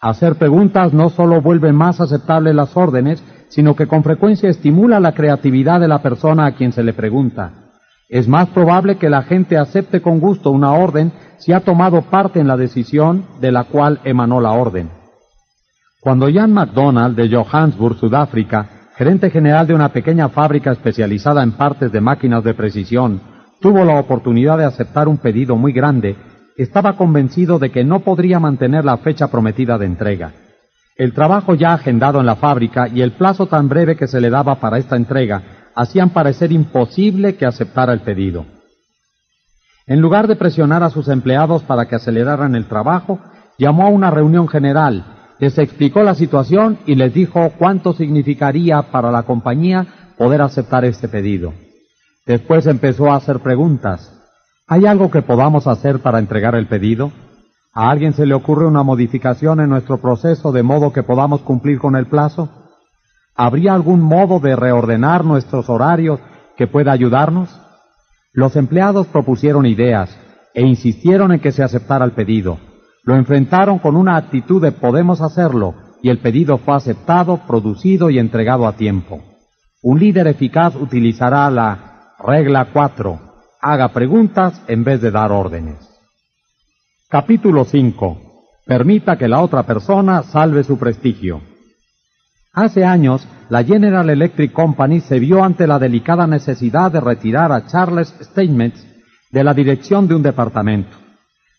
Hacer 0.00 0.36
preguntas 0.36 0.92
no 0.92 1.10
solo 1.10 1.40
vuelve 1.40 1.72
más 1.72 2.00
aceptables 2.00 2.54
las 2.54 2.76
órdenes, 2.76 3.22
sino 3.48 3.74
que 3.74 3.88
con 3.88 4.04
frecuencia 4.04 4.48
estimula 4.48 5.00
la 5.00 5.12
creatividad 5.12 5.80
de 5.80 5.88
la 5.88 6.02
persona 6.02 6.46
a 6.46 6.52
quien 6.52 6.72
se 6.72 6.84
le 6.84 6.92
pregunta. 6.92 7.52
Es 8.08 8.28
más 8.28 8.48
probable 8.48 8.96
que 8.96 9.10
la 9.10 9.22
gente 9.22 9.58
acepte 9.58 10.00
con 10.00 10.20
gusto 10.20 10.50
una 10.50 10.72
orden 10.72 11.12
si 11.38 11.52
ha 11.52 11.60
tomado 11.60 12.02
parte 12.02 12.38
en 12.38 12.46
la 12.46 12.56
decisión 12.56 13.24
de 13.40 13.50
la 13.50 13.64
cual 13.64 14.00
emanó 14.04 14.40
la 14.40 14.52
orden. 14.52 14.88
Cuando 16.00 16.32
Jan 16.32 16.52
MacDonald 16.52 17.16
de 17.16 17.34
Johannesburg, 17.34 17.96
Sudáfrica, 17.96 18.66
gerente 18.96 19.30
general 19.30 19.66
de 19.66 19.74
una 19.74 19.88
pequeña 19.88 20.28
fábrica 20.28 20.70
especializada 20.70 21.42
en 21.42 21.52
partes 21.52 21.90
de 21.90 22.00
máquinas 22.00 22.44
de 22.44 22.54
precisión, 22.54 23.20
tuvo 23.60 23.84
la 23.84 23.98
oportunidad 23.98 24.58
de 24.58 24.64
aceptar 24.64 25.08
un 25.08 25.18
pedido 25.18 25.56
muy 25.56 25.72
grande, 25.72 26.16
estaba 26.58 26.96
convencido 26.96 27.58
de 27.58 27.70
que 27.70 27.84
no 27.84 28.00
podría 28.00 28.40
mantener 28.40 28.84
la 28.84 28.98
fecha 28.98 29.28
prometida 29.28 29.78
de 29.78 29.86
entrega. 29.86 30.32
El 30.96 31.14
trabajo 31.14 31.54
ya 31.54 31.72
agendado 31.72 32.18
en 32.18 32.26
la 32.26 32.34
fábrica 32.34 32.88
y 32.88 33.00
el 33.00 33.12
plazo 33.12 33.46
tan 33.46 33.68
breve 33.68 33.96
que 33.96 34.08
se 34.08 34.20
le 34.20 34.28
daba 34.28 34.56
para 34.56 34.78
esta 34.78 34.96
entrega 34.96 35.70
hacían 35.76 36.10
parecer 36.10 36.50
imposible 36.50 37.36
que 37.36 37.46
aceptara 37.46 37.92
el 37.92 38.00
pedido. 38.00 38.44
En 39.86 40.00
lugar 40.00 40.26
de 40.26 40.34
presionar 40.34 40.82
a 40.82 40.90
sus 40.90 41.06
empleados 41.08 41.62
para 41.62 41.86
que 41.86 41.94
aceleraran 41.94 42.56
el 42.56 42.66
trabajo, 42.66 43.20
llamó 43.56 43.86
a 43.86 43.90
una 43.90 44.10
reunión 44.10 44.48
general, 44.48 45.04
les 45.38 45.56
explicó 45.58 46.02
la 46.02 46.16
situación 46.16 46.78
y 46.84 46.96
les 46.96 47.14
dijo 47.14 47.52
cuánto 47.56 47.92
significaría 47.92 48.82
para 48.82 49.12
la 49.12 49.22
compañía 49.22 49.86
poder 50.18 50.42
aceptar 50.42 50.84
este 50.84 51.08
pedido. 51.08 51.54
Después 52.26 52.66
empezó 52.66 53.12
a 53.12 53.16
hacer 53.16 53.38
preguntas. 53.38 54.17
¿Hay 54.70 54.84
algo 54.84 55.10
que 55.10 55.22
podamos 55.22 55.66
hacer 55.66 56.00
para 56.00 56.18
entregar 56.18 56.54
el 56.54 56.66
pedido? 56.66 57.10
¿A 57.72 57.88
alguien 57.88 58.12
se 58.12 58.26
le 58.26 58.34
ocurre 58.34 58.66
una 58.66 58.82
modificación 58.82 59.60
en 59.60 59.70
nuestro 59.70 59.96
proceso 59.96 60.52
de 60.52 60.62
modo 60.62 60.92
que 60.92 61.02
podamos 61.02 61.40
cumplir 61.40 61.78
con 61.78 61.96
el 61.96 62.04
plazo? 62.04 62.50
¿Habría 63.34 63.72
algún 63.72 64.02
modo 64.02 64.40
de 64.40 64.56
reordenar 64.56 65.24
nuestros 65.24 65.70
horarios 65.70 66.20
que 66.58 66.66
pueda 66.66 66.92
ayudarnos? 66.92 67.48
Los 68.34 68.56
empleados 68.56 69.06
propusieron 69.06 69.64
ideas 69.64 70.14
e 70.52 70.66
insistieron 70.66 71.32
en 71.32 71.40
que 71.40 71.52
se 71.52 71.62
aceptara 71.62 72.04
el 72.04 72.12
pedido. 72.12 72.58
Lo 73.04 73.16
enfrentaron 73.16 73.78
con 73.78 73.96
una 73.96 74.16
actitud 74.16 74.60
de 74.60 74.72
podemos 74.72 75.22
hacerlo 75.22 75.76
y 76.02 76.10
el 76.10 76.18
pedido 76.18 76.58
fue 76.58 76.74
aceptado, 76.76 77.40
producido 77.46 78.10
y 78.10 78.18
entregado 78.18 78.66
a 78.66 78.74
tiempo. 78.74 79.22
Un 79.80 79.98
líder 79.98 80.26
eficaz 80.26 80.76
utilizará 80.76 81.50
la 81.50 82.12
regla 82.18 82.68
4. 82.70 83.27
Haga 83.60 83.88
preguntas 83.88 84.62
en 84.68 84.84
vez 84.84 85.00
de 85.00 85.10
dar 85.10 85.32
órdenes. 85.32 85.78
Capítulo 87.08 87.64
5. 87.64 88.16
Permita 88.64 89.18
que 89.18 89.26
la 89.26 89.40
otra 89.40 89.64
persona 89.64 90.22
salve 90.22 90.62
su 90.62 90.78
prestigio. 90.78 91.40
Hace 92.52 92.84
años, 92.84 93.26
la 93.48 93.64
General 93.64 94.08
Electric 94.10 94.52
Company 94.52 95.00
se 95.00 95.18
vio 95.18 95.42
ante 95.42 95.66
la 95.66 95.80
delicada 95.80 96.28
necesidad 96.28 96.92
de 96.92 97.00
retirar 97.00 97.50
a 97.50 97.66
Charles 97.66 98.14
Steinmetz 98.20 98.80
de 99.32 99.42
la 99.42 99.54
dirección 99.54 100.06
de 100.06 100.14
un 100.14 100.22
departamento. 100.22 100.96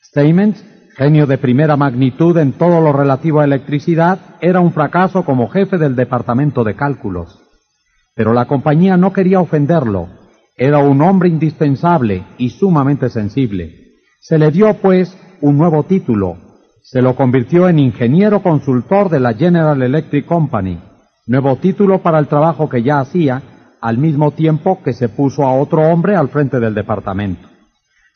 Steinmetz, 0.01 0.63
genio 0.95 1.27
de 1.27 1.37
primera 1.37 1.75
magnitud 1.75 2.37
en 2.37 2.53
todo 2.53 2.79
lo 2.79 2.93
relativo 2.93 3.41
a 3.41 3.45
electricidad, 3.45 4.19
era 4.39 4.61
un 4.61 4.71
fracaso 4.71 5.25
como 5.25 5.49
jefe 5.49 5.77
del 5.77 5.97
departamento 5.97 6.63
de 6.63 6.75
cálculos. 6.75 7.41
Pero 8.15 8.33
la 8.33 8.45
compañía 8.45 8.95
no 8.95 9.11
quería 9.11 9.41
ofenderlo. 9.41 10.18
Era 10.59 10.77
un 10.77 11.01
hombre 11.01 11.29
indispensable 11.29 12.23
y 12.37 12.51
sumamente 12.51 13.09
sensible. 13.09 13.95
Se 14.19 14.37
le 14.37 14.51
dio, 14.51 14.71
pues, 14.75 15.17
un 15.41 15.57
nuevo 15.57 15.83
título. 15.83 16.37
Se 16.83 17.01
lo 17.01 17.15
convirtió 17.15 17.67
en 17.67 17.79
ingeniero 17.79 18.43
consultor 18.43 19.09
de 19.09 19.19
la 19.19 19.33
General 19.33 19.81
Electric 19.81 20.25
Company 20.27 20.77
nuevo 21.29 21.57
título 21.57 22.01
para 22.01 22.17
el 22.17 22.27
trabajo 22.27 22.67
que 22.67 22.81
ya 22.81 22.99
hacía, 22.99 23.43
al 23.81 23.99
mismo 23.99 24.31
tiempo 24.31 24.81
que 24.83 24.93
se 24.93 25.09
puso 25.09 25.43
a 25.43 25.53
otro 25.53 25.83
hombre 25.83 26.15
al 26.15 26.29
frente 26.29 26.59
del 26.59 26.73
departamento. 26.73 27.47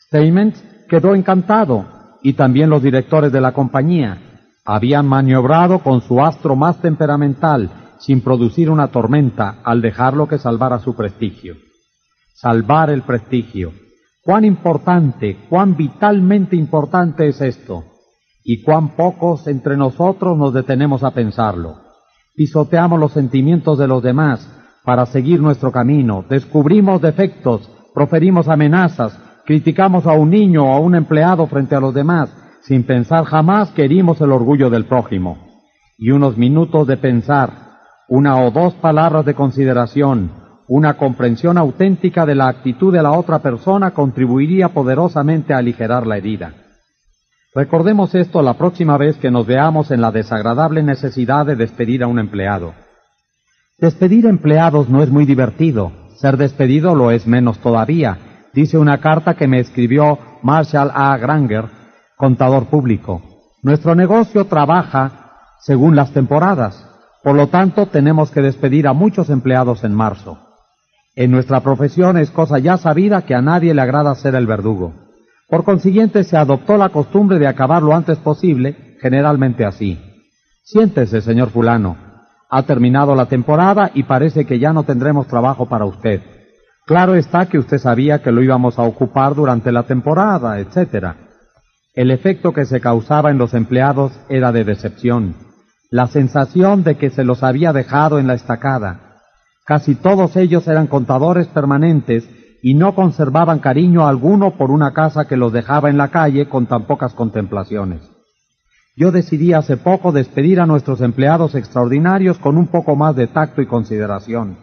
Steinmetz 0.07 0.63
quedó 0.89 1.13
encantado 1.13 1.85
y 2.23 2.33
también 2.33 2.71
los 2.71 2.81
directores 2.81 3.31
de 3.31 3.39
la 3.39 3.51
compañía 3.51 4.17
habían 4.65 5.07
maniobrado 5.07 5.79
con 5.79 6.01
su 6.01 6.21
astro 6.21 6.55
más 6.55 6.81
temperamental 6.81 7.69
sin 7.99 8.21
producir 8.21 8.71
una 8.71 8.87
tormenta 8.87 9.57
al 9.63 9.81
dejarlo 9.81 10.27
que 10.27 10.39
salvara 10.39 10.79
su 10.79 10.95
prestigio. 10.95 11.55
Salvar 12.33 12.89
el 12.89 13.03
prestigio. 13.03 13.71
Cuán 14.21 14.45
importante, 14.45 15.37
cuán 15.49 15.75
vitalmente 15.75 16.55
importante 16.55 17.27
es 17.27 17.41
esto, 17.41 17.85
y 18.43 18.61
cuán 18.61 18.95
pocos 18.95 19.47
entre 19.47 19.77
nosotros 19.77 20.37
nos 20.37 20.53
detenemos 20.53 21.03
a 21.03 21.11
pensarlo 21.11 21.83
pisoteamos 22.35 22.99
los 22.99 23.11
sentimientos 23.11 23.77
de 23.77 23.87
los 23.87 24.01
demás 24.01 24.49
para 24.83 25.05
seguir 25.05 25.39
nuestro 25.39 25.71
camino, 25.71 26.25
descubrimos 26.27 27.01
defectos, 27.01 27.69
proferimos 27.93 28.47
amenazas, 28.47 29.17
criticamos 29.45 30.05
a 30.05 30.13
un 30.13 30.29
niño 30.29 30.65
o 30.65 30.73
a 30.73 30.79
un 30.79 30.95
empleado 30.95 31.47
frente 31.47 31.75
a 31.75 31.79
los 31.79 31.93
demás, 31.93 32.35
sin 32.63 32.83
pensar 32.83 33.23
jamás 33.25 33.71
que 33.71 33.85
herimos 33.85 34.19
el 34.21 34.31
orgullo 34.31 34.69
del 34.69 34.85
prójimo. 34.85 35.37
Y 35.97 36.11
unos 36.11 36.37
minutos 36.37 36.87
de 36.87 36.97
pensar, 36.97 37.51
una 38.09 38.41
o 38.43 38.51
dos 38.51 38.73
palabras 38.75 39.25
de 39.25 39.35
consideración, 39.35 40.31
una 40.67 40.95
comprensión 40.95 41.57
auténtica 41.57 42.25
de 42.25 42.35
la 42.35 42.47
actitud 42.47 42.93
de 42.93 43.03
la 43.03 43.11
otra 43.11 43.39
persona 43.39 43.91
contribuiría 43.91 44.69
poderosamente 44.69 45.53
a 45.53 45.57
aligerar 45.57 46.07
la 46.07 46.17
herida. 46.17 46.53
Recordemos 47.55 48.15
esto 48.15 48.41
la 48.41 48.55
próxima 48.55 48.97
vez 48.97 49.17
que 49.17 49.29
nos 49.29 49.45
veamos 49.45 49.91
en 49.91 50.01
la 50.01 50.11
desagradable 50.11 50.81
necesidad 50.81 51.45
de 51.45 51.55
despedir 51.55 52.03
a 52.03 52.07
un 52.07 52.17
empleado. 52.17 52.73
Despedir 53.77 54.25
empleados 54.25 54.89
no 54.89 55.03
es 55.03 55.09
muy 55.09 55.25
divertido, 55.25 55.91
ser 56.15 56.37
despedido 56.37 56.95
lo 56.95 57.11
es 57.11 57.27
menos 57.27 57.59
todavía, 57.59 58.17
dice 58.53 58.77
una 58.77 58.99
carta 58.99 59.35
que 59.35 59.47
me 59.47 59.59
escribió 59.59 60.17
Marshall 60.41 60.91
A. 60.93 61.15
Granger, 61.17 61.65
contador 62.17 62.65
público. 62.67 63.21
Nuestro 63.61 63.93
negocio 63.93 64.45
trabaja 64.45 65.33
según 65.59 65.95
las 65.95 66.11
temporadas, 66.11 66.89
por 67.23 67.35
lo 67.35 67.47
tanto 67.47 67.85
tenemos 67.85 68.31
que 68.31 68.41
despedir 68.41 68.87
a 68.87 68.93
muchos 68.93 69.29
empleados 69.29 69.83
en 69.83 69.93
marzo. 69.93 70.37
En 71.15 71.29
nuestra 71.29 71.59
profesión 71.59 72.17
es 72.17 72.31
cosa 72.31 72.57
ya 72.57 72.77
sabida 72.77 73.21
que 73.21 73.35
a 73.35 73.41
nadie 73.41 73.73
le 73.73 73.81
agrada 73.81 74.15
ser 74.15 74.33
el 74.35 74.47
verdugo. 74.47 74.93
Por 75.47 75.63
consiguiente, 75.63 76.23
se 76.23 76.37
adoptó 76.37 76.77
la 76.77 76.89
costumbre 76.89 77.37
de 77.37 77.47
acabar 77.47 77.83
lo 77.83 77.95
antes 77.95 78.17
posible, 78.17 78.97
generalmente 78.99 79.65
así. 79.65 79.99
Siéntese, 80.63 81.21
señor 81.21 81.49
fulano. 81.49 81.97
Ha 82.49 82.63
terminado 82.63 83.15
la 83.15 83.27
temporada 83.27 83.91
y 83.93 84.03
parece 84.03 84.45
que 84.45 84.57
ya 84.57 84.73
no 84.73 84.83
tendremos 84.83 85.27
trabajo 85.27 85.67
para 85.67 85.85
usted. 85.85 86.21
Claro 86.85 87.15
está 87.15 87.45
que 87.45 87.59
usted 87.59 87.77
sabía 87.77 88.21
que 88.21 88.31
lo 88.31 88.41
íbamos 88.41 88.79
a 88.79 88.83
ocupar 88.83 89.35
durante 89.35 89.71
la 89.71 89.83
temporada, 89.83 90.59
etc. 90.59 91.15
El 91.93 92.09
efecto 92.09 92.53
que 92.53 92.65
se 92.65 92.81
causaba 92.81 93.29
en 93.29 93.37
los 93.37 93.53
empleados 93.53 94.13
era 94.29 94.51
de 94.51 94.63
decepción, 94.63 95.35
la 95.91 96.07
sensación 96.07 96.83
de 96.83 96.97
que 96.97 97.11
se 97.11 97.23
los 97.23 97.43
había 97.43 97.71
dejado 97.71 98.17
en 98.17 98.25
la 98.25 98.33
estacada. 98.33 99.12
Casi 99.65 99.95
todos 99.95 100.35
ellos 100.35 100.67
eran 100.67 100.87
contadores 100.87 101.47
permanentes 101.47 102.27
y 102.61 102.73
no 102.73 102.95
conservaban 102.95 103.59
cariño 103.59 104.07
alguno 104.07 104.57
por 104.57 104.71
una 104.71 104.93
casa 104.93 105.25
que 105.25 105.37
los 105.37 105.53
dejaba 105.53 105.89
en 105.89 105.97
la 105.97 106.09
calle 106.09 106.47
con 106.47 106.65
tan 106.65 106.85
pocas 106.85 107.13
contemplaciones. 107.13 108.01
Yo 108.95 109.11
decidí 109.11 109.53
hace 109.53 109.77
poco 109.77 110.11
despedir 110.11 110.59
a 110.59 110.65
nuestros 110.65 111.01
empleados 111.01 111.55
extraordinarios 111.55 112.37
con 112.37 112.57
un 112.57 112.67
poco 112.67 112.95
más 112.95 113.15
de 113.15 113.27
tacto 113.27 113.61
y 113.61 113.65
consideración. 113.65 114.57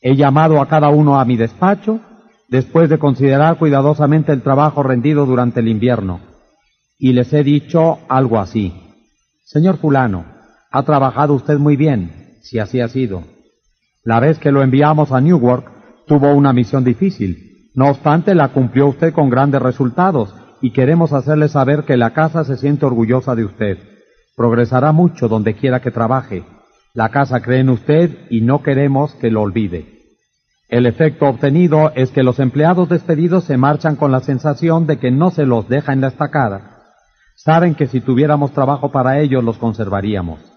He 0.00 0.16
llamado 0.16 0.60
a 0.60 0.68
cada 0.68 0.90
uno 0.90 1.18
a 1.18 1.24
mi 1.24 1.36
despacho, 1.36 2.00
después 2.48 2.90
de 2.90 2.98
considerar 2.98 3.56
cuidadosamente 3.56 4.32
el 4.32 4.42
trabajo 4.42 4.82
rendido 4.82 5.24
durante 5.24 5.60
el 5.60 5.68
invierno, 5.68 6.20
y 6.98 7.14
les 7.14 7.32
he 7.32 7.42
dicho 7.42 8.00
algo 8.08 8.38
así. 8.38 8.74
Señor 9.44 9.78
fulano, 9.78 10.24
ha 10.70 10.82
trabajado 10.82 11.34
usted 11.34 11.58
muy 11.58 11.76
bien, 11.76 12.38
si 12.42 12.58
así 12.58 12.80
ha 12.80 12.88
sido. 12.88 13.31
La 14.04 14.18
vez 14.18 14.38
que 14.38 14.50
lo 14.50 14.62
enviamos 14.62 15.12
a 15.12 15.20
Newark, 15.20 15.70
tuvo 16.06 16.32
una 16.34 16.52
misión 16.52 16.82
difícil. 16.82 17.70
No 17.74 17.88
obstante, 17.88 18.34
la 18.34 18.48
cumplió 18.48 18.88
usted 18.88 19.12
con 19.12 19.30
grandes 19.30 19.62
resultados 19.62 20.34
y 20.60 20.72
queremos 20.72 21.12
hacerle 21.12 21.48
saber 21.48 21.84
que 21.84 21.96
la 21.96 22.10
casa 22.10 22.44
se 22.44 22.56
siente 22.56 22.84
orgullosa 22.84 23.34
de 23.34 23.44
usted. 23.44 23.78
Progresará 24.36 24.92
mucho 24.92 25.28
donde 25.28 25.54
quiera 25.54 25.80
que 25.80 25.90
trabaje. 25.90 26.44
La 26.94 27.10
casa 27.10 27.40
cree 27.40 27.60
en 27.60 27.70
usted 27.70 28.26
y 28.28 28.40
no 28.40 28.62
queremos 28.62 29.14
que 29.14 29.30
lo 29.30 29.42
olvide. 29.42 30.00
El 30.68 30.86
efecto 30.86 31.26
obtenido 31.26 31.92
es 31.94 32.10
que 32.10 32.22
los 32.22 32.40
empleados 32.40 32.88
despedidos 32.88 33.44
se 33.44 33.56
marchan 33.56 33.96
con 33.96 34.10
la 34.10 34.20
sensación 34.20 34.86
de 34.86 34.98
que 34.98 35.10
no 35.10 35.30
se 35.30 35.46
los 35.46 35.68
deja 35.68 35.92
en 35.92 36.00
la 36.00 36.08
estacada. 36.08 36.82
Saben 37.36 37.74
que 37.74 37.86
si 37.86 38.00
tuviéramos 38.00 38.52
trabajo 38.52 38.90
para 38.90 39.20
ellos 39.20 39.44
los 39.44 39.58
conservaríamos. 39.58 40.51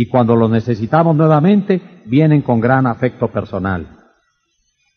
Y 0.00 0.06
cuando 0.06 0.36
los 0.36 0.48
necesitamos 0.48 1.16
nuevamente, 1.16 1.82
vienen 2.06 2.42
con 2.42 2.60
gran 2.60 2.86
afecto 2.86 3.26
personal. 3.32 3.96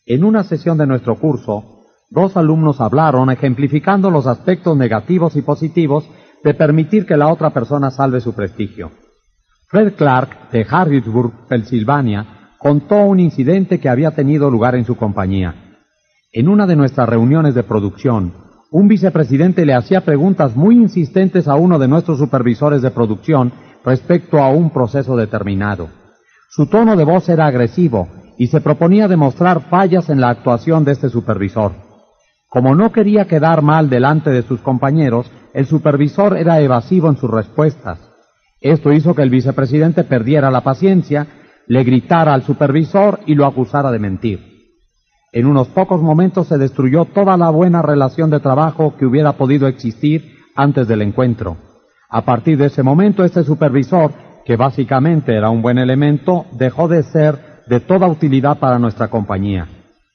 En 0.06 0.24
una 0.24 0.44
sesión 0.44 0.78
de 0.78 0.86
nuestro 0.86 1.16
curso, 1.16 1.80
dos 2.12 2.38
alumnos 2.38 2.80
hablaron 2.80 3.32
ejemplificando 3.32 4.12
los 4.12 4.28
aspectos 4.28 4.78
negativos 4.78 5.36
y 5.36 5.42
positivos 5.42 6.08
de 6.44 6.54
permitir 6.54 7.08
que 7.08 7.18
la 7.18 7.30
otra 7.30 7.50
persona 7.50 7.90
salve 7.90 8.22
su 8.22 8.36
prestigio. 8.36 8.92
Fred 9.70 9.96
Clark, 9.96 10.52
de 10.52 10.68
Harrisburg, 10.70 11.48
Pensilvania, 11.48 12.52
contó 12.60 12.98
un 12.98 13.20
incidente 13.20 13.80
que 13.80 13.90
había 13.90 14.12
tenido 14.12 14.52
lugar 14.52 14.76
en 14.76 14.86
su 14.86 14.96
compañía. 14.98 15.80
En 16.32 16.48
una 16.48 16.68
de 16.68 16.76
nuestras 16.76 17.10
reuniones 17.10 17.56
de 17.56 17.64
producción, 17.64 18.34
un 18.70 18.88
vicepresidente 18.88 19.66
le 19.66 19.74
hacía 19.74 20.02
preguntas 20.02 20.56
muy 20.56 20.76
insistentes 20.76 21.48
a 21.48 21.56
uno 21.56 21.80
de 21.80 21.88
nuestros 21.88 22.20
supervisores 22.20 22.84
de 22.84 22.92
producción 22.92 23.52
respecto 23.84 24.40
a 24.40 24.50
un 24.50 24.70
proceso 24.70 25.16
determinado. 25.16 25.90
Su 26.50 26.68
tono 26.68 26.96
de 26.96 27.04
voz 27.04 27.30
era 27.30 27.46
agresivo 27.46 28.10
y 28.38 28.48
se 28.48 28.62
proponía 28.62 29.08
demostrar 29.08 29.70
fallas 29.70 30.10
en 30.10 30.20
la 30.20 30.30
actuación 30.30 30.84
de 30.84 30.94
este 30.94 31.10
supervisor. 31.10 31.72
Como 32.50 32.76
no 32.76 32.92
quería 32.92 33.26
quedar 33.26 33.62
mal 33.62 33.90
delante 33.90 34.30
de 34.30 34.44
sus 34.44 34.60
compañeros, 34.62 35.32
el 35.54 35.66
supervisor 35.66 36.38
era 36.38 36.60
evasivo 36.60 37.10
en 37.10 37.18
sus 37.18 37.30
respuestas. 37.30 38.00
Esto 38.60 38.92
hizo 38.92 39.16
que 39.16 39.22
el 39.22 39.30
vicepresidente 39.30 40.04
perdiera 40.04 40.52
la 40.52 40.62
paciencia, 40.62 41.28
le 41.68 41.84
gritara 41.84 42.34
al 42.34 42.44
supervisor 42.44 43.20
y 43.26 43.36
lo 43.36 43.46
acusara 43.46 43.92
de 43.92 44.00
mentir. 44.00 44.52
En 45.32 45.46
unos 45.46 45.70
pocos 45.70 46.02
momentos 46.02 46.48
se 46.48 46.58
destruyó 46.58 47.06
toda 47.06 47.38
la 47.38 47.50
buena 47.50 47.82
relación 47.82 48.30
de 48.30 48.42
trabajo 48.42 48.96
que 48.98 49.06
hubiera 49.06 49.34
podido 49.34 49.68
existir 49.68 50.36
antes 50.56 50.88
del 50.90 51.02
encuentro. 51.02 51.71
A 52.14 52.24
partir 52.24 52.58
de 52.58 52.66
ese 52.66 52.84
momento, 52.84 53.24
este 53.24 53.44
supervisor, 53.46 54.12
que 54.44 54.58
básicamente 54.58 55.34
era 55.34 55.50
un 55.50 55.62
buen 55.62 55.78
elemento, 55.78 56.46
dejó 56.52 56.90
de 56.90 57.04
ser 57.04 57.64
de 57.68 57.80
toda 57.80 58.08
utilidad 58.08 58.60
para 58.60 58.78
nuestra 58.80 59.08
compañía. 59.08 59.68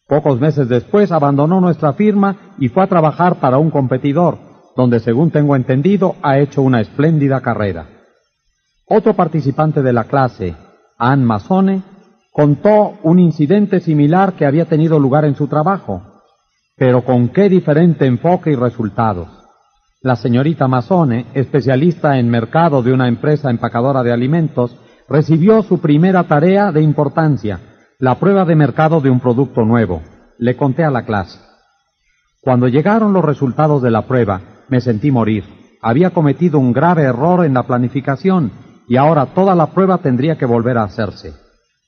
Pocos 0.07 0.39
meses 0.39 0.69
después 0.69 1.11
abandonó 1.11 1.59
nuestra 1.59 1.95
firma 1.95 2.37
y 2.59 2.69
fue 2.69 2.85
a 2.85 2.87
trabajar 2.87 3.37
para 3.37 3.57
un 3.57 3.71
competidor, 3.71 4.37
donde 4.77 5.01
según 5.01 5.31
tengo 5.31 5.57
entendido 5.57 6.17
ha 6.23 6.39
hecho 6.39 6.61
una 6.61 6.83
espléndida 6.83 7.41
carrera. 7.41 7.87
Otro 8.87 9.15
participante 9.15 9.81
de 9.83 9.95
la 9.95 10.05
clase, 10.05 10.55
Anne 10.99 11.25
Masone, 11.25 11.83
contó 12.31 12.99
un 13.05 13.19
incidente 13.19 13.81
similar 13.81 14.35
que 14.35 14.45
había 14.45 14.67
tenido 14.67 14.99
lugar 14.99 15.25
en 15.25 15.35
su 15.35 15.49
trabajo, 15.49 16.03
pero 16.77 17.03
con 17.07 17.31
qué 17.31 17.49
diferente 17.49 18.05
enfoque 18.05 18.51
y 18.51 18.55
resultados. 18.55 19.36
La 20.03 20.15
señorita 20.15 20.69
Masone, 20.69 21.27
especialista 21.33 22.19
en 22.19 22.29
mercado 22.29 22.83
de 22.83 22.93
una 22.93 23.09
empresa 23.09 23.51
empacadora 23.51 24.03
de 24.03 24.13
alimentos, 24.13 24.77
recibió 25.09 25.63
su 25.63 25.81
primera 25.81 26.25
tarea 26.25 26.71
de 26.71 26.83
importancia, 26.83 27.61
la 27.99 28.17
prueba 28.17 28.45
de 28.45 28.57
mercado 28.57 29.01
de 29.01 29.09
un 29.09 29.21
producto 29.21 29.65
nuevo. 29.65 30.03
Le 30.39 30.55
conté 30.55 30.85
a 30.85 30.91
la 30.91 31.07
clase. 31.07 31.39
Cuando 32.43 32.69
llegaron 32.69 33.15
los 33.15 33.25
resultados 33.25 33.81
de 33.81 33.91
la 33.91 34.03
prueba, 34.03 34.43
me 34.69 34.83
sentí 34.83 35.11
morir. 35.11 35.45
Había 35.81 36.11
cometido 36.11 36.59
un 36.59 36.73
grave 36.73 37.03
error 37.05 37.45
en 37.45 37.55
la 37.55 37.63
planificación 37.63 38.53
y 38.87 38.97
ahora 38.97 39.27
toda 39.27 39.55
la 39.55 39.69
prueba 39.69 39.99
tendría 39.99 40.37
que 40.37 40.47
volver 40.47 40.77
a 40.77 40.85
hacerse. 40.85 41.33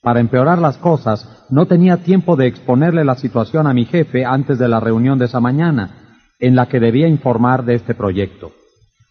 Para 0.01 0.19
empeorar 0.19 0.57
las 0.57 0.77
cosas, 0.77 1.45
no 1.49 1.67
tenía 1.67 1.97
tiempo 1.97 2.35
de 2.35 2.47
exponerle 2.47 3.05
la 3.05 3.15
situación 3.15 3.67
a 3.67 3.73
mi 3.73 3.85
jefe 3.85 4.25
antes 4.25 4.57
de 4.57 4.67
la 4.67 4.79
reunión 4.79 5.19
de 5.19 5.25
esa 5.25 5.39
mañana, 5.39 6.08
en 6.39 6.55
la 6.55 6.67
que 6.67 6.79
debía 6.79 7.07
informar 7.07 7.65
de 7.65 7.75
este 7.75 7.93
proyecto. 7.93 8.51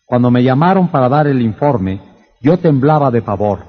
Cuando 0.06 0.30
me 0.30 0.42
llamaron 0.42 0.88
para 0.88 1.08
dar 1.08 1.26
el 1.26 1.42
informe, 1.42 2.00
yo 2.40 2.58
temblaba 2.58 3.10
de 3.10 3.22
pavor. 3.22 3.60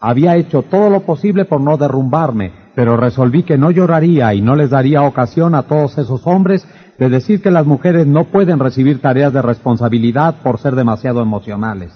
Había 0.00 0.36
hecho 0.36 0.62
todo 0.62 0.90
lo 0.90 1.00
posible 1.00 1.44
por 1.44 1.60
no 1.60 1.76
derrumbarme, 1.76 2.52
pero 2.76 2.96
resolví 2.96 3.42
que 3.42 3.58
no 3.58 3.72
lloraría 3.72 4.32
y 4.32 4.40
no 4.40 4.54
les 4.54 4.70
daría 4.70 5.02
ocasión 5.02 5.56
a 5.56 5.64
todos 5.64 5.98
esos 5.98 6.24
hombres 6.26 6.66
de 6.98 7.08
decir 7.08 7.42
que 7.42 7.50
las 7.50 7.66
mujeres 7.66 8.06
no 8.06 8.24
pueden 8.24 8.60
recibir 8.60 9.00
tareas 9.00 9.32
de 9.32 9.42
responsabilidad 9.42 10.36
por 10.42 10.58
ser 10.58 10.76
demasiado 10.76 11.20
emocionales. 11.20 11.92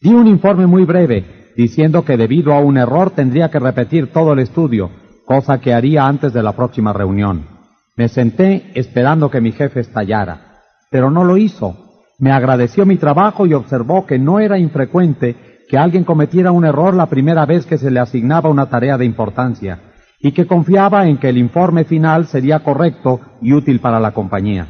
Di 0.00 0.14
un 0.14 0.26
informe 0.26 0.66
muy 0.66 0.84
breve, 0.84 1.52
diciendo 1.56 2.04
que 2.04 2.16
debido 2.16 2.54
a 2.54 2.60
un 2.60 2.78
error 2.78 3.10
tendría 3.10 3.50
que 3.50 3.58
repetir 3.58 4.10
todo 4.10 4.32
el 4.32 4.38
estudio, 4.38 4.90
cosa 5.26 5.60
que 5.60 5.74
haría 5.74 6.06
antes 6.06 6.32
de 6.32 6.42
la 6.42 6.52
próxima 6.52 6.94
reunión. 6.94 7.51
Me 7.96 8.08
senté 8.08 8.70
esperando 8.74 9.30
que 9.30 9.40
mi 9.40 9.52
jefe 9.52 9.80
estallara, 9.80 10.60
pero 10.90 11.10
no 11.10 11.24
lo 11.24 11.36
hizo. 11.36 12.04
Me 12.18 12.32
agradeció 12.32 12.86
mi 12.86 12.96
trabajo 12.96 13.46
y 13.46 13.52
observó 13.52 14.06
que 14.06 14.18
no 14.18 14.40
era 14.40 14.58
infrecuente 14.58 15.36
que 15.68 15.76
alguien 15.76 16.04
cometiera 16.04 16.52
un 16.52 16.64
error 16.64 16.94
la 16.94 17.06
primera 17.06 17.44
vez 17.44 17.66
que 17.66 17.78
se 17.78 17.90
le 17.90 18.00
asignaba 18.00 18.48
una 18.48 18.66
tarea 18.66 18.96
de 18.96 19.04
importancia 19.04 19.80
y 20.20 20.32
que 20.32 20.46
confiaba 20.46 21.06
en 21.06 21.18
que 21.18 21.28
el 21.28 21.36
informe 21.36 21.84
final 21.84 22.26
sería 22.26 22.60
correcto 22.60 23.20
y 23.42 23.52
útil 23.52 23.80
para 23.80 24.00
la 24.00 24.12
compañía. 24.12 24.68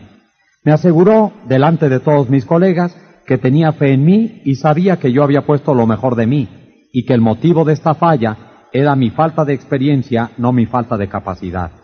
Me 0.65 0.73
aseguró, 0.73 1.33
delante 1.47 1.89
de 1.89 2.01
todos 2.01 2.31
mis 2.31 2.45
colegas, 2.45 2.97
que 3.27 3.39
tenía 3.39 3.73
fe 3.73 3.93
en 3.93 4.05
mí 4.05 4.43
y 4.45 4.57
sabía 4.57 4.99
que 4.99 5.13
yo 5.13 5.23
había 5.23 5.47
puesto 5.47 5.75
lo 5.75 5.87
mejor 5.87 6.17
de 6.17 6.27
mí 6.27 6.49
y 6.93 7.05
que 7.05 7.15
el 7.15 7.21
motivo 7.21 7.65
de 7.65 7.75
esta 7.75 7.95
falla 7.95 8.37
era 8.73 8.97
mi 8.97 9.11
falta 9.11 9.45
de 9.45 9.53
experiencia, 9.53 10.31
no 10.39 10.53
mi 10.53 10.67
falta 10.67 10.97
de 10.97 11.09
capacidad. 11.09 11.82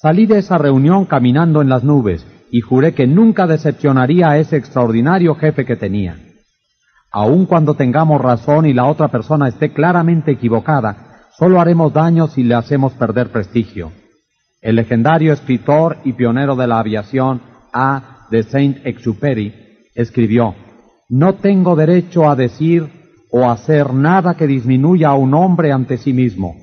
Salí 0.00 0.26
de 0.26 0.38
esa 0.38 0.58
reunión 0.58 1.06
caminando 1.06 1.60
en 1.60 1.68
las 1.68 1.82
nubes 1.82 2.24
y 2.52 2.60
juré 2.60 2.94
que 2.94 3.08
nunca 3.08 3.48
decepcionaría 3.48 4.30
a 4.30 4.38
ese 4.38 4.56
extraordinario 4.56 5.34
jefe 5.34 5.64
que 5.64 5.74
tenía. 5.74 6.16
Aun 7.10 7.46
cuando 7.46 7.74
tengamos 7.74 8.20
razón 8.20 8.66
y 8.66 8.72
la 8.72 8.86
otra 8.86 9.08
persona 9.08 9.48
esté 9.48 9.72
claramente 9.72 10.30
equivocada, 10.30 11.24
solo 11.36 11.60
haremos 11.60 11.92
daño 11.92 12.28
si 12.28 12.44
le 12.44 12.54
hacemos 12.54 12.92
perder 12.92 13.30
prestigio. 13.32 13.90
El 14.60 14.76
legendario 14.76 15.32
escritor 15.32 15.96
y 16.04 16.12
pionero 16.12 16.54
de 16.54 16.68
la 16.68 16.78
aviación 16.78 17.42
A. 17.72 18.28
de 18.30 18.44
Saint-Exupéry 18.44 19.52
escribió, 19.96 20.54
No 21.08 21.34
tengo 21.34 21.74
derecho 21.74 22.30
a 22.30 22.36
decir 22.36 22.88
o 23.32 23.50
hacer 23.50 23.92
nada 23.92 24.36
que 24.36 24.46
disminuya 24.46 25.08
a 25.08 25.14
un 25.14 25.34
hombre 25.34 25.72
ante 25.72 25.98
sí 25.98 26.12
mismo. 26.12 26.54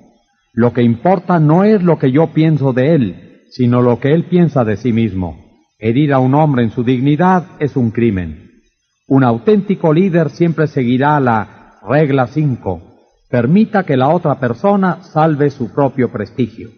Lo 0.53 0.71
que 0.71 0.83
importa 0.83 1.37
no 1.37 1.65
es 1.65 1.83
lo 1.83 1.99
que 1.99 2.13
yo 2.13 2.27
pienso 2.27 2.71
de 2.71 2.95
él, 2.95 3.24
sino 3.49 3.81
lo 3.81 3.99
que 3.99 4.13
él 4.13 4.25
piensa 4.25 4.63
de 4.63 4.77
sí 4.77 4.93
mismo. 4.93 5.45
Herir 5.79 6.13
a 6.13 6.19
un 6.19 6.33
hombre 6.33 6.63
en 6.63 6.71
su 6.71 6.83
dignidad 6.83 7.45
es 7.59 7.75
un 7.75 7.91
crimen. 7.91 8.61
Un 9.07 9.23
auténtico 9.23 9.93
líder 9.93 10.29
siempre 10.29 10.67
seguirá 10.67 11.19
la 11.19 11.79
regla 11.87 12.27
5. 12.27 12.81
Permita 13.29 13.83
que 13.83 13.97
la 13.97 14.09
otra 14.09 14.39
persona 14.39 15.03
salve 15.03 15.49
su 15.49 15.73
propio 15.73 16.11
prestigio. 16.11 16.69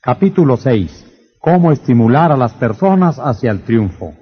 Capítulo 0.00 0.56
6. 0.56 1.06
Cómo 1.40 1.72
estimular 1.72 2.32
a 2.32 2.36
las 2.36 2.52
personas 2.54 3.18
hacia 3.18 3.50
el 3.50 3.62
triunfo. 3.62 4.14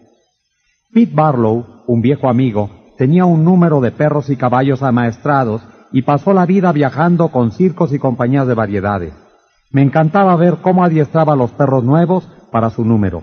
Pete 0.93 1.13
Barlow, 1.15 1.83
un 1.87 2.01
viejo 2.01 2.29
amigo, 2.29 2.93
tenía 2.97 3.25
un 3.25 3.45
número 3.45 3.81
de 3.81 3.93
perros 3.93 4.31
y 4.31 4.37
caballos 4.37 4.83
amaestrados 4.83 5.63
y 5.93 6.03
pasó 6.03 6.33
la 6.33 6.47
vida 6.47 6.73
viajando 6.73 7.29
con 7.29 7.53
circos 7.53 7.93
y 7.93 7.99
compañías 7.99 8.47
de 8.47 8.55
variedades. 8.55 9.26
Me 9.71 9.83
encantaba 9.83 10.37
ver 10.37 10.57
cómo 10.63 10.85
adiestraba 10.85 11.35
a 11.35 11.37
los 11.37 11.51
perros 11.53 11.85
nuevos 11.85 12.29
para 12.51 12.71
su 12.71 12.85
número. 12.85 13.23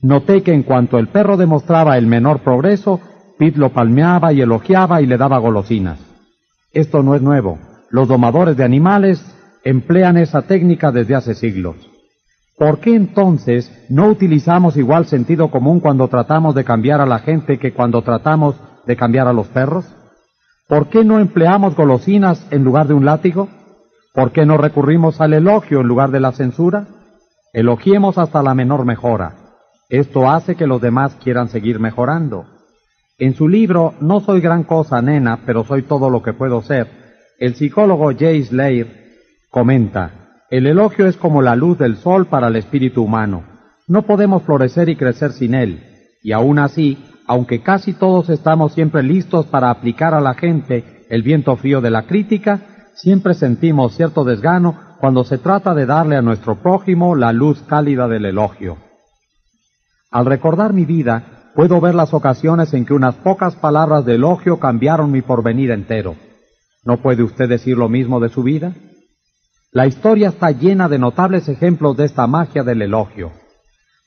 Noté 0.00 0.42
que 0.42 0.52
en 0.52 0.62
cuanto 0.62 0.98
el 0.98 1.08
perro 1.08 1.36
demostraba 1.36 1.96
el 1.96 2.06
menor 2.06 2.40
progreso, 2.40 3.00
Pete 3.38 3.58
lo 3.58 3.72
palmeaba 3.72 4.32
y 4.32 4.40
elogiaba 4.40 5.02
y 5.02 5.06
le 5.06 5.16
daba 5.16 5.38
golosinas. 5.38 5.98
Esto 6.72 7.02
no 7.02 7.14
es 7.14 7.22
nuevo. 7.22 7.58
Los 7.90 8.08
domadores 8.08 8.56
de 8.56 8.64
animales 8.64 9.24
emplean 9.64 10.16
esa 10.16 10.42
técnica 10.42 10.92
desde 10.92 11.14
hace 11.14 11.34
siglos. 11.34 11.76
¿Por 12.56 12.78
qué 12.78 12.94
entonces 12.94 13.72
no 13.88 14.08
utilizamos 14.08 14.76
igual 14.76 15.06
sentido 15.06 15.50
común 15.50 15.80
cuando 15.80 16.06
tratamos 16.08 16.54
de 16.54 16.64
cambiar 16.64 17.00
a 17.00 17.06
la 17.06 17.18
gente 17.18 17.58
que 17.58 17.72
cuando 17.72 18.02
tratamos 18.02 18.56
de 18.86 18.96
cambiar 18.96 19.26
a 19.26 19.32
los 19.32 19.48
perros? 19.48 19.84
¿Por 20.68 20.88
qué 20.88 21.04
no 21.04 21.18
empleamos 21.18 21.74
golosinas 21.74 22.46
en 22.50 22.62
lugar 22.62 22.86
de 22.86 22.94
un 22.94 23.04
látigo? 23.04 23.48
¿Por 24.14 24.30
qué 24.30 24.46
no 24.46 24.56
recurrimos 24.56 25.20
al 25.20 25.32
elogio 25.32 25.80
en 25.80 25.88
lugar 25.88 26.12
de 26.12 26.20
la 26.20 26.30
censura? 26.30 26.86
Elogiemos 27.52 28.16
hasta 28.16 28.44
la 28.44 28.54
menor 28.54 28.84
mejora. 28.84 29.34
Esto 29.88 30.30
hace 30.30 30.54
que 30.54 30.68
los 30.68 30.80
demás 30.80 31.16
quieran 31.16 31.48
seguir 31.48 31.80
mejorando. 31.80 32.46
En 33.18 33.34
su 33.34 33.48
libro 33.48 33.94
No 34.00 34.20
soy 34.20 34.40
gran 34.40 34.62
cosa, 34.62 35.02
nena, 35.02 35.40
pero 35.44 35.64
soy 35.64 35.82
todo 35.82 36.10
lo 36.10 36.22
que 36.22 36.32
puedo 36.32 36.62
ser, 36.62 36.86
el 37.40 37.56
psicólogo 37.56 38.12
Jay 38.16 38.44
Slayer 38.44 38.86
comenta, 39.50 40.38
El 40.48 40.68
elogio 40.68 41.08
es 41.08 41.16
como 41.16 41.42
la 41.42 41.56
luz 41.56 41.78
del 41.78 41.96
sol 41.96 42.26
para 42.26 42.46
el 42.46 42.54
espíritu 42.54 43.02
humano. 43.02 43.42
No 43.88 44.02
podemos 44.02 44.44
florecer 44.44 44.88
y 44.88 44.94
crecer 44.94 45.32
sin 45.32 45.54
él. 45.54 45.82
Y 46.22 46.30
aún 46.30 46.60
así, 46.60 47.04
aunque 47.26 47.62
casi 47.62 47.92
todos 47.94 48.30
estamos 48.30 48.74
siempre 48.74 49.02
listos 49.02 49.46
para 49.46 49.70
aplicar 49.70 50.14
a 50.14 50.20
la 50.20 50.34
gente 50.34 51.04
el 51.10 51.22
viento 51.22 51.56
frío 51.56 51.80
de 51.80 51.90
la 51.90 52.02
crítica, 52.02 52.73
siempre 52.94 53.34
sentimos 53.34 53.94
cierto 53.94 54.24
desgano 54.24 54.78
cuando 55.00 55.24
se 55.24 55.38
trata 55.38 55.74
de 55.74 55.86
darle 55.86 56.16
a 56.16 56.22
nuestro 56.22 56.56
prójimo 56.56 57.14
la 57.14 57.32
luz 57.32 57.62
cálida 57.66 58.08
del 58.08 58.24
elogio. 58.24 58.78
Al 60.10 60.26
recordar 60.26 60.72
mi 60.72 60.84
vida, 60.84 61.50
puedo 61.54 61.80
ver 61.80 61.94
las 61.94 62.14
ocasiones 62.14 62.72
en 62.74 62.86
que 62.86 62.94
unas 62.94 63.14
pocas 63.16 63.56
palabras 63.56 64.04
de 64.04 64.14
elogio 64.14 64.58
cambiaron 64.58 65.10
mi 65.10 65.22
porvenir 65.22 65.70
entero. 65.70 66.14
¿No 66.84 66.98
puede 66.98 67.22
usted 67.22 67.48
decir 67.48 67.76
lo 67.76 67.88
mismo 67.88 68.20
de 68.20 68.28
su 68.28 68.42
vida? 68.42 68.72
La 69.72 69.86
historia 69.86 70.28
está 70.28 70.52
llena 70.52 70.88
de 70.88 70.98
notables 70.98 71.48
ejemplos 71.48 71.96
de 71.96 72.04
esta 72.04 72.26
magia 72.26 72.62
del 72.62 72.82
elogio. 72.82 73.32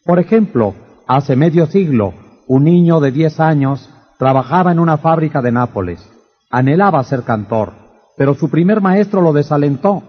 Por 0.06 0.20
ejemplo, 0.20 0.76
hace 1.08 1.36
medio 1.36 1.66
siglo, 1.68 2.14
un 2.48 2.64
niño 2.64 3.02
de 3.02 3.12
diez 3.12 3.40
años 3.42 3.90
trabajaba 4.18 4.72
en 4.72 4.80
una 4.80 4.98
fábrica 4.98 5.42
de 5.42 5.52
Nápoles. 5.52 6.10
Anhelaba 6.50 7.04
ser 7.04 7.24
cantor, 7.24 7.74
pero 8.18 8.34
su 8.34 8.50
primer 8.50 8.82
maestro 8.82 9.22
lo 9.22 9.32
desalentó. 9.32 10.04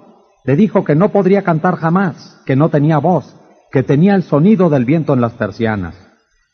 Le 0.44 0.57
dijo 0.57 0.83
que 0.83 0.94
no 0.94 1.10
podría 1.10 1.42
cantar 1.42 1.76
jamás, 1.76 2.41
que 2.47 2.57
no 2.57 2.71
tenía 2.71 2.99
voz, 2.99 3.37
que 3.71 3.83
tenía 3.83 4.15
el 4.15 4.23
sonido 4.23 4.71
del 4.71 4.87
viento 4.87 5.12
en 5.12 5.21
las 5.21 5.35
persianas. 5.35 5.94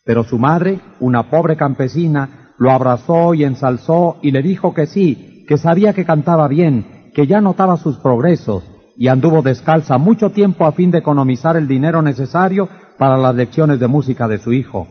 Pero 0.04 0.24
su 0.24 0.38
madre, 0.38 0.80
una 0.98 1.30
pobre 1.30 1.56
campesina, 1.56 2.52
lo 2.58 2.72
abrazó 2.72 3.34
y 3.34 3.44
ensalzó 3.44 4.16
y 4.20 4.32
le 4.32 4.42
dijo 4.42 4.74
que 4.74 4.86
sí, 4.86 5.44
que 5.48 5.56
sabía 5.56 5.92
que 5.92 6.04
cantaba 6.04 6.48
bien, 6.48 7.10
que 7.14 7.28
ya 7.28 7.40
notaba 7.40 7.76
sus 7.76 7.98
progresos, 7.98 8.64
y 8.96 9.08
anduvo 9.08 9.42
descalza 9.42 9.96
mucho 9.96 10.30
tiempo 10.30 10.66
a 10.66 10.72
fin 10.72 10.90
de 10.90 10.98
economizar 10.98 11.56
el 11.56 11.68
dinero 11.68 12.02
necesario 12.02 12.68
para 12.98 13.16
las 13.16 13.34
lecciones 13.34 13.78
de 13.78 13.86
música 13.86 14.26
de 14.26 14.38
su 14.38 14.52
hijo. 14.52 14.88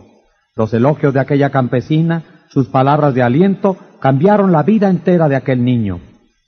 Los 0.55 0.73
elogios 0.73 1.13
de 1.13 1.19
aquella 1.19 1.49
campesina, 1.49 2.23
sus 2.47 2.67
palabras 2.67 3.13
de 3.13 3.23
aliento, 3.23 3.75
cambiaron 3.99 4.51
la 4.51 4.63
vida 4.63 4.89
entera 4.89 5.27
de 5.27 5.35
aquel 5.35 5.63
niño. 5.63 5.99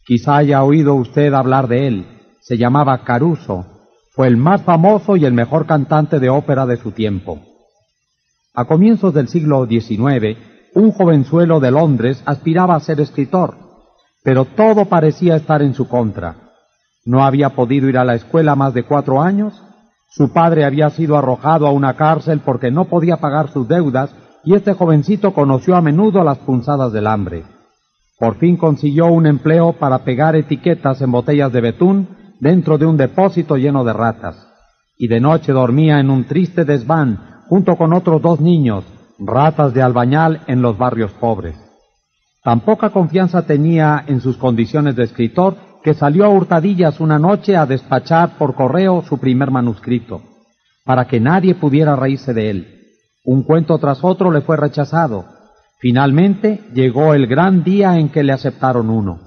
Quizá 0.05 0.37
haya 0.37 0.63
oído 0.63 0.93
usted 0.93 1.33
hablar 1.33 1.67
de 1.67 1.87
él. 1.87 2.05
Se 2.39 2.57
llamaba 2.57 3.03
Caruso. 3.03 3.65
Fue 4.11 4.27
el 4.27 4.37
más 4.37 4.61
famoso 4.61 5.17
y 5.17 5.25
el 5.25 5.33
mejor 5.33 5.65
cantante 5.65 6.19
de 6.19 6.29
ópera 6.29 6.67
de 6.67 6.77
su 6.77 6.91
tiempo. 6.91 7.39
A 8.53 8.65
comienzos 8.65 9.15
del 9.15 9.27
siglo 9.27 9.65
XIX, 9.65 10.37
un 10.75 10.91
jovenzuelo 10.91 11.59
de 11.59 11.71
Londres 11.71 12.21
aspiraba 12.25 12.75
a 12.75 12.79
ser 12.81 13.01
escritor, 13.01 13.55
pero 14.23 14.45
todo 14.45 14.85
parecía 14.85 15.35
estar 15.35 15.63
en 15.63 15.73
su 15.73 15.87
contra. 15.87 16.35
No 17.03 17.25
había 17.25 17.49
podido 17.49 17.89
ir 17.89 17.97
a 17.97 18.05
la 18.05 18.13
escuela 18.13 18.55
más 18.55 18.75
de 18.75 18.83
cuatro 18.83 19.21
años. 19.23 19.59
Su 20.09 20.31
padre 20.31 20.65
había 20.65 20.91
sido 20.91 21.17
arrojado 21.17 21.65
a 21.65 21.71
una 21.71 21.95
cárcel 21.95 22.41
porque 22.45 22.69
no 22.69 22.85
podía 22.85 23.17
pagar 23.17 23.49
sus 23.49 23.67
deudas 23.67 24.15
y 24.43 24.53
este 24.53 24.73
jovencito 24.73 25.33
conoció 25.33 25.75
a 25.75 25.81
menudo 25.81 26.23
las 26.23 26.37
punzadas 26.37 26.93
del 26.93 27.07
hambre. 27.07 27.54
Por 28.17 28.35
fin 28.37 28.55
consiguió 28.55 29.07
un 29.07 29.25
empleo 29.25 29.73
para 29.73 29.99
pegar 30.03 30.35
etiquetas 30.35 31.01
en 31.01 31.11
botellas 31.11 31.51
de 31.51 31.61
betún 31.61 32.07
dentro 32.39 32.77
de 32.77 32.85
un 32.85 32.97
depósito 32.97 33.57
lleno 33.57 33.83
de 33.83 33.93
ratas. 33.93 34.47
Y 34.97 35.07
de 35.07 35.19
noche 35.19 35.51
dormía 35.51 35.99
en 35.99 36.09
un 36.09 36.23
triste 36.25 36.63
desván 36.63 37.43
junto 37.47 37.75
con 37.75 37.93
otros 37.93 38.21
dos 38.21 38.39
niños, 38.39 38.85
ratas 39.19 39.73
de 39.73 39.81
albañal 39.81 40.41
en 40.47 40.61
los 40.61 40.77
barrios 40.77 41.11
pobres. 41.11 41.55
Tan 42.43 42.61
poca 42.61 42.91
confianza 42.91 43.45
tenía 43.45 44.03
en 44.07 44.21
sus 44.21 44.37
condiciones 44.37 44.95
de 44.95 45.03
escritor 45.03 45.55
que 45.83 45.93
salió 45.93 46.25
a 46.25 46.29
hurtadillas 46.29 46.99
una 46.99 47.19
noche 47.19 47.55
a 47.55 47.65
despachar 47.65 48.37
por 48.37 48.55
correo 48.55 49.03
su 49.03 49.19
primer 49.19 49.51
manuscrito, 49.51 50.21
para 50.83 51.05
que 51.05 51.19
nadie 51.19 51.55
pudiera 51.55 51.95
reírse 51.95 52.33
de 52.33 52.49
él. 52.49 52.81
Un 53.23 53.43
cuento 53.43 53.77
tras 53.77 54.03
otro 54.03 54.31
le 54.31 54.41
fue 54.41 54.57
rechazado. 54.57 55.25
Finalmente 55.79 56.61
llegó 56.73 57.13
el 57.13 57.27
gran 57.27 57.63
día 57.63 57.97
en 57.97 58.09
que 58.09 58.23
le 58.23 58.33
aceptaron 58.33 58.89
uno. 58.89 59.19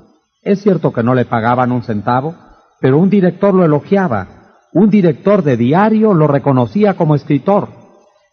Es 0.43 0.63
cierto 0.63 0.93
que 0.93 1.03
no 1.03 1.15
le 1.15 1.25
pagaban 1.25 1.73
un 1.73 1.83
centavo, 1.83 2.35
pero 2.81 2.99
un 2.99 3.11
director 3.11 3.55
lo 3.55 3.65
elogiaba. 3.65 4.29
Un 4.73 4.91
director 4.91 5.43
de 5.43 5.57
diario 5.57 6.15
lo 6.15 6.27
reconocía 6.27 6.95
como 6.95 7.15
escritor. 7.15 7.69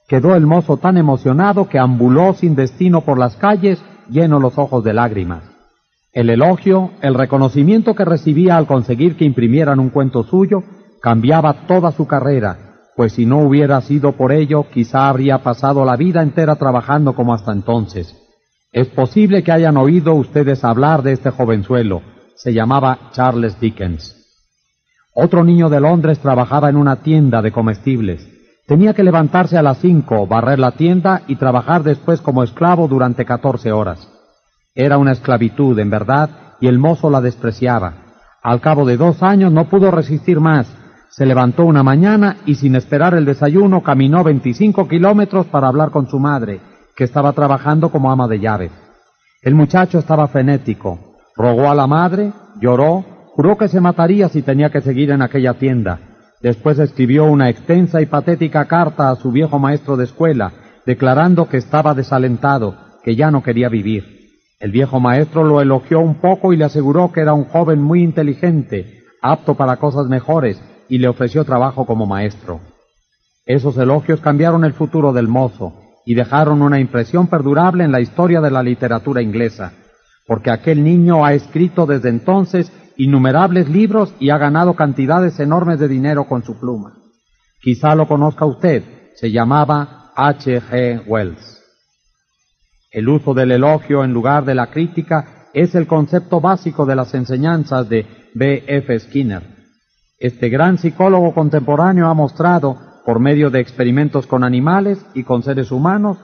Quedó 0.07 0.35
el 0.35 0.45
mozo 0.45 0.77
tan 0.77 0.97
emocionado 0.97 1.67
que 1.67 1.79
ambuló 1.79 2.33
sin 2.33 2.55
destino 2.55 3.01
por 3.01 3.17
las 3.17 3.35
calles, 3.35 3.83
lleno 4.09 4.39
los 4.39 4.57
ojos 4.57 4.83
de 4.83 4.93
lágrimas. 4.93 5.43
El 6.13 6.29
elogio, 6.29 6.91
el 7.01 7.15
reconocimiento 7.15 7.95
que 7.95 8.05
recibía 8.05 8.55
al 8.55 8.67
conseguir 8.67 9.17
que 9.17 9.25
imprimieran 9.25 9.79
un 9.79 9.89
cuento 9.89 10.23
suyo, 10.23 10.63
cambiaba 11.01 11.67
toda 11.67 11.91
su 11.91 12.07
carrera, 12.07 12.64
pues 12.95 13.13
si 13.13 13.25
no 13.25 13.39
hubiera 13.39 13.81
sido 13.81 14.13
por 14.13 14.31
ello, 14.31 14.67
quizá 14.71 15.09
habría 15.09 15.39
pasado 15.39 15.83
la 15.83 15.95
vida 15.95 16.21
entera 16.21 16.55
trabajando 16.55 17.13
como 17.13 17.33
hasta 17.33 17.51
entonces. 17.51 18.15
Es 18.71 18.87
posible 18.87 19.43
que 19.43 19.51
hayan 19.51 19.77
oído 19.77 20.13
ustedes 20.15 20.63
hablar 20.63 21.01
de 21.01 21.13
este 21.13 21.29
jovenzuelo. 21.29 22.01
Se 22.35 22.53
llamaba 22.53 23.09
Charles 23.11 23.59
Dickens. 23.59 24.15
Otro 25.13 25.43
niño 25.43 25.69
de 25.69 25.79
Londres 25.79 26.19
trabajaba 26.19 26.69
en 26.69 26.75
una 26.75 26.97
tienda 26.97 27.41
de 27.41 27.51
comestibles. 27.51 28.27
Tenía 28.67 28.93
que 28.93 29.03
levantarse 29.03 29.57
a 29.57 29.61
las 29.61 29.77
cinco, 29.77 30.27
barrer 30.27 30.59
la 30.59 30.71
tienda 30.71 31.21
y 31.27 31.35
trabajar 31.35 31.83
después 31.83 32.19
como 32.19 32.43
esclavo 32.43 32.87
durante 32.87 33.23
catorce 33.23 33.71
horas. 33.71 34.09
Era 34.73 34.97
una 34.97 35.13
esclavitud, 35.13 35.77
en 35.79 35.89
verdad, 35.89 36.29
y 36.59 36.67
el 36.67 36.79
mozo 36.79 37.09
la 37.09 37.21
despreciaba. 37.21 37.93
Al 38.43 38.59
cabo 38.59 38.85
de 38.85 38.97
dos 38.97 39.23
años 39.23 39.51
no 39.51 39.69
pudo 39.69 39.91
resistir 39.91 40.39
más. 40.39 40.67
Se 41.09 41.25
levantó 41.25 41.65
una 41.65 41.83
mañana 41.83 42.37
y 42.45 42.55
sin 42.55 42.75
esperar 42.75 43.13
el 43.13 43.25
desayuno 43.25 43.81
caminó 43.81 44.23
25 44.23 44.87
kilómetros 44.87 45.45
para 45.47 45.67
hablar 45.67 45.91
con 45.91 46.07
su 46.07 46.19
madre, 46.19 46.59
que 46.95 47.03
estaba 47.03 47.33
trabajando 47.33 47.89
como 47.89 48.11
ama 48.11 48.27
de 48.27 48.39
llaves. 48.39 48.71
El 49.41 49.55
muchacho 49.55 49.99
estaba 49.99 50.27
frenético. 50.27 51.15
Rogó 51.35 51.69
a 51.69 51.75
la 51.75 51.87
madre, 51.87 52.33
lloró, 52.59 53.05
juró 53.33 53.57
que 53.57 53.67
se 53.67 53.81
mataría 53.81 54.29
si 54.29 54.41
tenía 54.41 54.69
que 54.69 54.81
seguir 54.81 55.11
en 55.11 55.21
aquella 55.21 55.53
tienda. 55.53 55.99
Después 56.41 56.79
escribió 56.79 57.25
una 57.25 57.49
extensa 57.49 58.01
y 58.01 58.05
patética 58.05 58.65
carta 58.65 59.09
a 59.09 59.15
su 59.15 59.31
viejo 59.31 59.59
maestro 59.59 59.97
de 59.97 60.05
escuela, 60.05 60.51
declarando 60.85 61.47
que 61.49 61.57
estaba 61.57 61.93
desalentado, 61.93 62.75
que 63.03 63.15
ya 63.15 63.31
no 63.31 63.43
quería 63.43 63.69
vivir. 63.69 64.15
El 64.59 64.71
viejo 64.71 64.99
maestro 64.99 65.43
lo 65.43 65.61
elogió 65.61 65.99
un 65.99 66.15
poco 66.15 66.53
y 66.53 66.57
le 66.57 66.65
aseguró 66.65 67.11
que 67.11 67.21
era 67.21 67.33
un 67.33 67.45
joven 67.45 67.81
muy 67.81 68.01
inteligente, 68.01 69.03
apto 69.21 69.55
para 69.55 69.77
cosas 69.77 70.07
mejores, 70.07 70.61
y 70.89 70.97
le 70.97 71.07
ofreció 71.07 71.43
trabajo 71.43 71.85
como 71.85 72.05
maestro. 72.05 72.59
Esos 73.45 73.77
elogios 73.77 74.21
cambiaron 74.21 74.65
el 74.65 74.73
futuro 74.73 75.13
del 75.13 75.27
mozo 75.27 75.73
y 76.05 76.15
dejaron 76.15 76.61
una 76.61 76.79
impresión 76.79 77.27
perdurable 77.27 77.83
en 77.83 77.91
la 77.91 78.01
historia 78.01 78.41
de 78.41 78.51
la 78.51 78.63
literatura 78.63 79.21
inglesa, 79.21 79.73
porque 80.27 80.51
aquel 80.51 80.83
niño 80.83 81.25
ha 81.25 81.33
escrito 81.33 81.85
desde 81.85 82.09
entonces 82.09 82.71
innumerables 82.97 83.69
libros 83.69 84.13
y 84.19 84.29
ha 84.29 84.37
ganado 84.37 84.75
cantidades 84.75 85.39
enormes 85.39 85.79
de 85.79 85.87
dinero 85.87 86.25
con 86.25 86.43
su 86.43 86.59
pluma. 86.59 86.93
Quizá 87.61 87.95
lo 87.95 88.07
conozca 88.07 88.45
usted, 88.45 88.83
se 89.15 89.31
llamaba 89.31 90.11
H. 90.15 90.61
G. 90.61 91.03
Wells. 91.07 91.63
El 92.91 93.09
uso 93.09 93.33
del 93.33 93.51
elogio 93.51 94.03
en 94.03 94.13
lugar 94.13 94.45
de 94.45 94.55
la 94.55 94.67
crítica 94.67 95.49
es 95.53 95.75
el 95.75 95.87
concepto 95.87 96.39
básico 96.39 96.85
de 96.85 96.95
las 96.95 97.13
enseñanzas 97.13 97.89
de 97.89 98.05
B. 98.33 98.63
F. 98.67 98.99
Skinner. 98.99 99.54
Este 100.17 100.49
gran 100.49 100.77
psicólogo 100.77 101.33
contemporáneo 101.33 102.07
ha 102.07 102.13
mostrado, 102.13 102.77
por 103.05 103.19
medio 103.19 103.49
de 103.49 103.59
experimentos 103.59 104.27
con 104.27 104.43
animales 104.43 105.05
y 105.13 105.23
con 105.23 105.43
seres 105.43 105.71
humanos, 105.71 106.17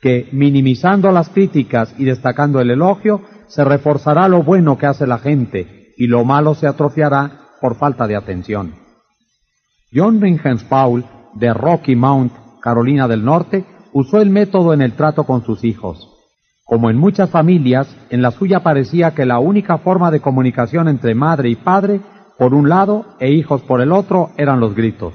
que 0.00 0.28
minimizando 0.32 1.10
las 1.12 1.28
críticas 1.28 1.94
y 1.98 2.04
destacando 2.04 2.60
el 2.60 2.70
elogio, 2.70 3.22
se 3.46 3.64
reforzará 3.64 4.28
lo 4.28 4.42
bueno 4.42 4.78
que 4.78 4.86
hace 4.86 5.06
la 5.06 5.18
gente 5.18 5.92
y 5.96 6.06
lo 6.06 6.24
malo 6.24 6.54
se 6.54 6.66
atrofiará 6.66 7.50
por 7.60 7.76
falta 7.76 8.06
de 8.06 8.16
atención. 8.16 8.74
John 9.92 10.20
Ringens 10.20 10.64
Paul, 10.64 11.04
de 11.34 11.52
Rocky 11.52 11.94
Mount, 11.94 12.32
Carolina 12.60 13.06
del 13.06 13.24
Norte, 13.24 13.64
usó 13.92 14.20
el 14.20 14.30
método 14.30 14.72
en 14.72 14.82
el 14.82 14.94
trato 14.94 15.24
con 15.24 15.44
sus 15.44 15.64
hijos. 15.64 16.10
Como 16.64 16.90
en 16.90 16.96
muchas 16.96 17.30
familias, 17.30 17.94
en 18.10 18.22
la 18.22 18.30
suya 18.30 18.60
parecía 18.60 19.14
que 19.14 19.26
la 19.26 19.38
única 19.38 19.78
forma 19.78 20.10
de 20.10 20.20
comunicación 20.20 20.88
entre 20.88 21.14
madre 21.14 21.50
y 21.50 21.56
padre, 21.56 22.00
por 22.38 22.54
un 22.54 22.68
lado, 22.68 23.04
e 23.20 23.30
hijos 23.30 23.62
por 23.62 23.80
el 23.80 23.92
otro, 23.92 24.30
eran 24.36 24.60
los 24.60 24.74
gritos. 24.74 25.14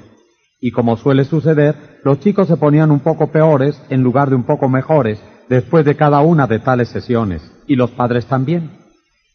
Y 0.60 0.70
como 0.72 0.96
suele 0.96 1.24
suceder, 1.24 2.00
los 2.04 2.20
chicos 2.20 2.48
se 2.48 2.56
ponían 2.56 2.90
un 2.90 3.00
poco 3.00 3.28
peores 3.28 3.80
en 3.88 4.02
lugar 4.02 4.30
de 4.30 4.36
un 4.36 4.44
poco 4.44 4.68
mejores 4.68 5.22
después 5.48 5.84
de 5.84 5.96
cada 5.96 6.20
una 6.20 6.46
de 6.46 6.60
tales 6.60 6.88
sesiones, 6.88 7.42
y 7.66 7.76
los 7.76 7.90
padres 7.90 8.26
también. 8.26 8.78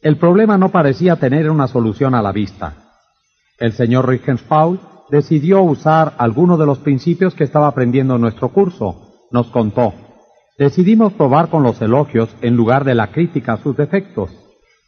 El 0.01 0.17
problema 0.17 0.57
no 0.57 0.69
parecía 0.69 1.17
tener 1.17 1.49
una 1.49 1.67
solución 1.67 2.15
a 2.15 2.21
la 2.21 2.31
vista. 2.31 2.73
El 3.57 3.73
señor 3.73 4.19
Paul 4.47 4.79
decidió 5.09 5.61
usar 5.61 6.13
alguno 6.17 6.57
de 6.57 6.65
los 6.65 6.79
principios 6.79 7.33
que 7.35 7.43
estaba 7.43 7.67
aprendiendo 7.67 8.15
en 8.15 8.21
nuestro 8.21 8.49
curso. 8.49 9.13
Nos 9.31 9.47
contó, 9.47 9.93
Decidimos 10.57 11.11
probar 11.13 11.49
con 11.49 11.63
los 11.63 11.81
elogios 11.81 12.33
en 12.41 12.55
lugar 12.55 12.85
de 12.85 12.95
la 12.95 13.07
crítica 13.07 13.53
a 13.53 13.57
sus 13.57 13.75
defectos. 13.75 14.31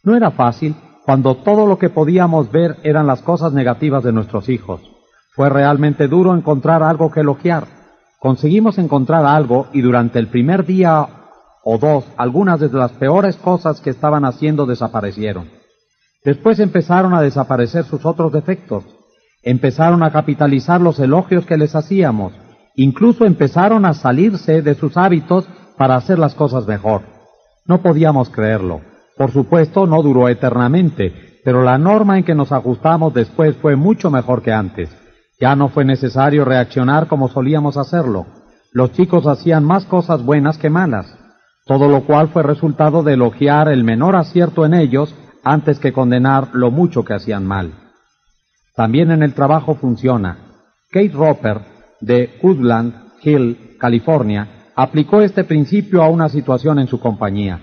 No 0.02 0.16
era 0.16 0.30
fácil 0.30 0.74
cuando 1.08 1.36
todo 1.36 1.66
lo 1.66 1.78
que 1.78 1.88
podíamos 1.88 2.52
ver 2.52 2.76
eran 2.82 3.06
las 3.06 3.22
cosas 3.22 3.54
negativas 3.54 4.04
de 4.04 4.12
nuestros 4.12 4.50
hijos. 4.50 4.82
Fue 5.34 5.48
realmente 5.48 6.06
duro 6.06 6.36
encontrar 6.36 6.82
algo 6.82 7.10
que 7.10 7.20
elogiar. 7.20 7.64
Conseguimos 8.18 8.76
encontrar 8.76 9.24
algo 9.24 9.68
y 9.72 9.80
durante 9.80 10.18
el 10.18 10.26
primer 10.26 10.66
día 10.66 11.08
o 11.64 11.78
dos, 11.78 12.04
algunas 12.18 12.60
de 12.60 12.68
las 12.68 12.92
peores 12.92 13.36
cosas 13.36 13.80
que 13.80 13.88
estaban 13.88 14.26
haciendo 14.26 14.66
desaparecieron. 14.66 15.48
Después 16.26 16.60
empezaron 16.60 17.14
a 17.14 17.22
desaparecer 17.22 17.86
sus 17.86 18.04
otros 18.04 18.30
defectos. 18.30 18.84
Empezaron 19.42 20.02
a 20.02 20.12
capitalizar 20.12 20.78
los 20.82 21.00
elogios 21.00 21.46
que 21.46 21.56
les 21.56 21.74
hacíamos. 21.74 22.34
Incluso 22.74 23.24
empezaron 23.24 23.86
a 23.86 23.94
salirse 23.94 24.60
de 24.60 24.74
sus 24.74 24.98
hábitos 24.98 25.48
para 25.78 25.96
hacer 25.96 26.18
las 26.18 26.34
cosas 26.34 26.66
mejor. 26.66 27.00
No 27.64 27.80
podíamos 27.80 28.28
creerlo. 28.28 28.82
Por 29.18 29.30
supuesto, 29.32 29.86
no 29.86 30.02
duró 30.02 30.28
eternamente, 30.28 31.40
pero 31.44 31.62
la 31.62 31.76
norma 31.76 32.16
en 32.16 32.24
que 32.24 32.34
nos 32.34 32.52
ajustamos 32.52 33.12
después 33.12 33.56
fue 33.56 33.76
mucho 33.76 34.10
mejor 34.10 34.40
que 34.42 34.52
antes. 34.52 34.88
Ya 35.38 35.54
no 35.54 35.68
fue 35.68 35.84
necesario 35.84 36.46
reaccionar 36.46 37.06
como 37.08 37.28
solíamos 37.28 37.76
hacerlo. 37.76 38.26
Los 38.72 38.92
chicos 38.92 39.26
hacían 39.26 39.64
más 39.64 39.84
cosas 39.84 40.24
buenas 40.24 40.56
que 40.56 40.70
malas 40.70 41.18
todo 41.68 41.86
lo 41.86 42.04
cual 42.04 42.28
fue 42.28 42.42
resultado 42.42 43.02
de 43.02 43.12
elogiar 43.12 43.68
el 43.68 43.84
menor 43.84 44.16
acierto 44.16 44.64
en 44.64 44.72
ellos 44.72 45.14
antes 45.44 45.78
que 45.78 45.92
condenar 45.92 46.48
lo 46.54 46.70
mucho 46.70 47.04
que 47.04 47.12
hacían 47.12 47.46
mal. 47.46 47.72
También 48.74 49.10
en 49.10 49.22
el 49.22 49.34
trabajo 49.34 49.74
funciona. 49.74 50.38
Kate 50.90 51.12
Roper, 51.12 51.60
de 52.00 52.38
Woodland 52.42 52.94
Hill, 53.22 53.76
California, 53.78 54.70
aplicó 54.74 55.20
este 55.20 55.44
principio 55.44 56.02
a 56.02 56.08
una 56.08 56.30
situación 56.30 56.78
en 56.78 56.88
su 56.88 56.98
compañía. 56.98 57.60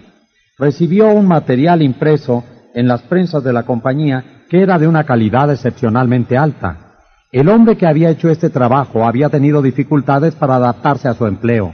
Recibió 0.58 1.10
un 1.10 1.28
material 1.28 1.82
impreso 1.82 2.44
en 2.74 2.88
las 2.88 3.02
prensas 3.04 3.44
de 3.44 3.54
la 3.54 3.64
compañía 3.64 4.44
que 4.50 4.62
era 4.62 4.78
de 4.78 4.88
una 4.88 5.04
calidad 5.04 5.52
excepcionalmente 5.52 6.38
alta. 6.38 6.98
El 7.32 7.50
hombre 7.50 7.78
que 7.78 7.88
había 7.88 8.10
hecho 8.10 8.30
este 8.30 8.50
trabajo 8.50 9.06
había 9.06 9.30
tenido 9.30 9.62
dificultades 9.62 10.36
para 10.36 10.56
adaptarse 10.56 11.08
a 11.08 11.14
su 11.14 11.26
empleo 11.26 11.74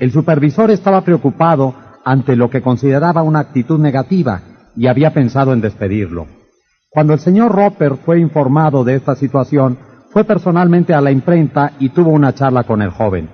el 0.00 0.12
supervisor 0.12 0.70
estaba 0.70 1.02
preocupado 1.02 1.74
ante 2.06 2.34
lo 2.34 2.48
que 2.48 2.62
consideraba 2.62 3.22
una 3.22 3.40
actitud 3.40 3.78
negativa 3.78 4.40
y 4.74 4.86
había 4.86 5.12
pensado 5.12 5.52
en 5.52 5.60
despedirlo. 5.60 6.26
Cuando 6.88 7.12
el 7.12 7.20
señor 7.20 7.52
Roper 7.52 7.96
fue 7.96 8.18
informado 8.18 8.82
de 8.82 8.94
esta 8.94 9.14
situación, 9.14 9.78
fue 10.08 10.24
personalmente 10.24 10.94
a 10.94 11.02
la 11.02 11.10
imprenta 11.10 11.72
y 11.78 11.90
tuvo 11.90 12.12
una 12.12 12.34
charla 12.34 12.64
con 12.64 12.80
el 12.80 12.88
joven. 12.88 13.28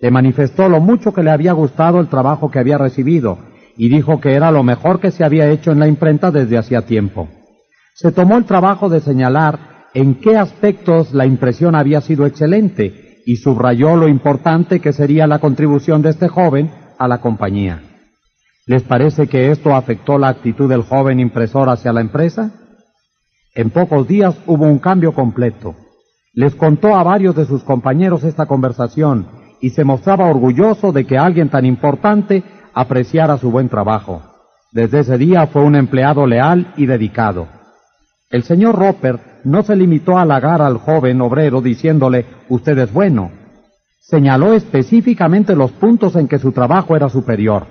Le 0.00 0.10
manifestó 0.10 0.68
lo 0.68 0.80
mucho 0.80 1.14
que 1.14 1.22
le 1.22 1.30
había 1.30 1.52
gustado 1.52 2.00
el 2.00 2.08
trabajo 2.08 2.50
que 2.50 2.58
había 2.58 2.76
recibido 2.76 3.38
y 3.80 3.88
dijo 3.88 4.20
que 4.20 4.34
era 4.34 4.50
lo 4.50 4.62
mejor 4.62 5.00
que 5.00 5.10
se 5.10 5.24
había 5.24 5.48
hecho 5.48 5.72
en 5.72 5.78
la 5.78 5.88
imprenta 5.88 6.30
desde 6.30 6.58
hacía 6.58 6.82
tiempo. 6.82 7.30
Se 7.94 8.12
tomó 8.12 8.36
el 8.36 8.44
trabajo 8.44 8.90
de 8.90 9.00
señalar 9.00 9.86
en 9.94 10.16
qué 10.16 10.36
aspectos 10.36 11.14
la 11.14 11.24
impresión 11.24 11.74
había 11.74 12.02
sido 12.02 12.26
excelente 12.26 13.22
y 13.24 13.36
subrayó 13.36 13.96
lo 13.96 14.06
importante 14.06 14.80
que 14.80 14.92
sería 14.92 15.26
la 15.26 15.38
contribución 15.38 16.02
de 16.02 16.10
este 16.10 16.28
joven 16.28 16.70
a 16.98 17.08
la 17.08 17.22
compañía. 17.22 17.80
¿Les 18.66 18.82
parece 18.82 19.28
que 19.28 19.50
esto 19.50 19.74
afectó 19.74 20.18
la 20.18 20.28
actitud 20.28 20.68
del 20.68 20.82
joven 20.82 21.18
impresor 21.18 21.70
hacia 21.70 21.94
la 21.94 22.02
empresa? 22.02 22.52
En 23.54 23.70
pocos 23.70 24.06
días 24.06 24.36
hubo 24.46 24.66
un 24.66 24.78
cambio 24.78 25.14
completo. 25.14 25.74
Les 26.34 26.54
contó 26.54 26.96
a 26.96 27.02
varios 27.02 27.34
de 27.34 27.46
sus 27.46 27.64
compañeros 27.64 28.24
esta 28.24 28.44
conversación 28.44 29.26
y 29.62 29.70
se 29.70 29.84
mostraba 29.84 30.28
orgulloso 30.28 30.92
de 30.92 31.06
que 31.06 31.16
alguien 31.16 31.48
tan 31.48 31.64
importante 31.64 32.44
apreciara 32.80 33.36
su 33.36 33.50
buen 33.50 33.68
trabajo. 33.68 34.22
Desde 34.72 35.00
ese 35.00 35.18
día 35.18 35.46
fue 35.46 35.62
un 35.62 35.76
empleado 35.76 36.26
leal 36.26 36.72
y 36.76 36.86
dedicado. 36.86 37.48
El 38.30 38.42
señor 38.44 38.76
Roper 38.76 39.18
no 39.44 39.62
se 39.62 39.76
limitó 39.76 40.16
a 40.16 40.22
halagar 40.22 40.62
al 40.62 40.78
joven 40.78 41.20
obrero 41.20 41.60
diciéndole, 41.60 42.24
usted 42.48 42.78
es 42.78 42.92
bueno. 42.92 43.32
Señaló 44.00 44.54
específicamente 44.54 45.54
los 45.54 45.72
puntos 45.72 46.16
en 46.16 46.26
que 46.26 46.38
su 46.38 46.52
trabajo 46.52 46.96
era 46.96 47.10
superior, 47.10 47.66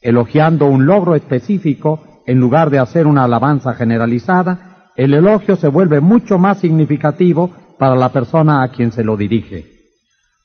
elogiando 0.00 0.66
un 0.66 0.86
logro 0.86 1.14
específico 1.14 2.04
en 2.26 2.38
lugar 2.38 2.70
de 2.70 2.78
hacer 2.78 3.06
una 3.06 3.24
alabanza 3.24 3.74
generalizada, 3.74 4.90
el 4.94 5.14
elogio 5.14 5.56
se 5.56 5.68
vuelve 5.68 6.00
mucho 6.00 6.38
más 6.38 6.58
significativo 6.58 7.50
para 7.78 7.96
la 7.96 8.10
persona 8.10 8.62
a 8.62 8.68
quien 8.68 8.92
se 8.92 9.02
lo 9.02 9.16
dirige. 9.16 9.66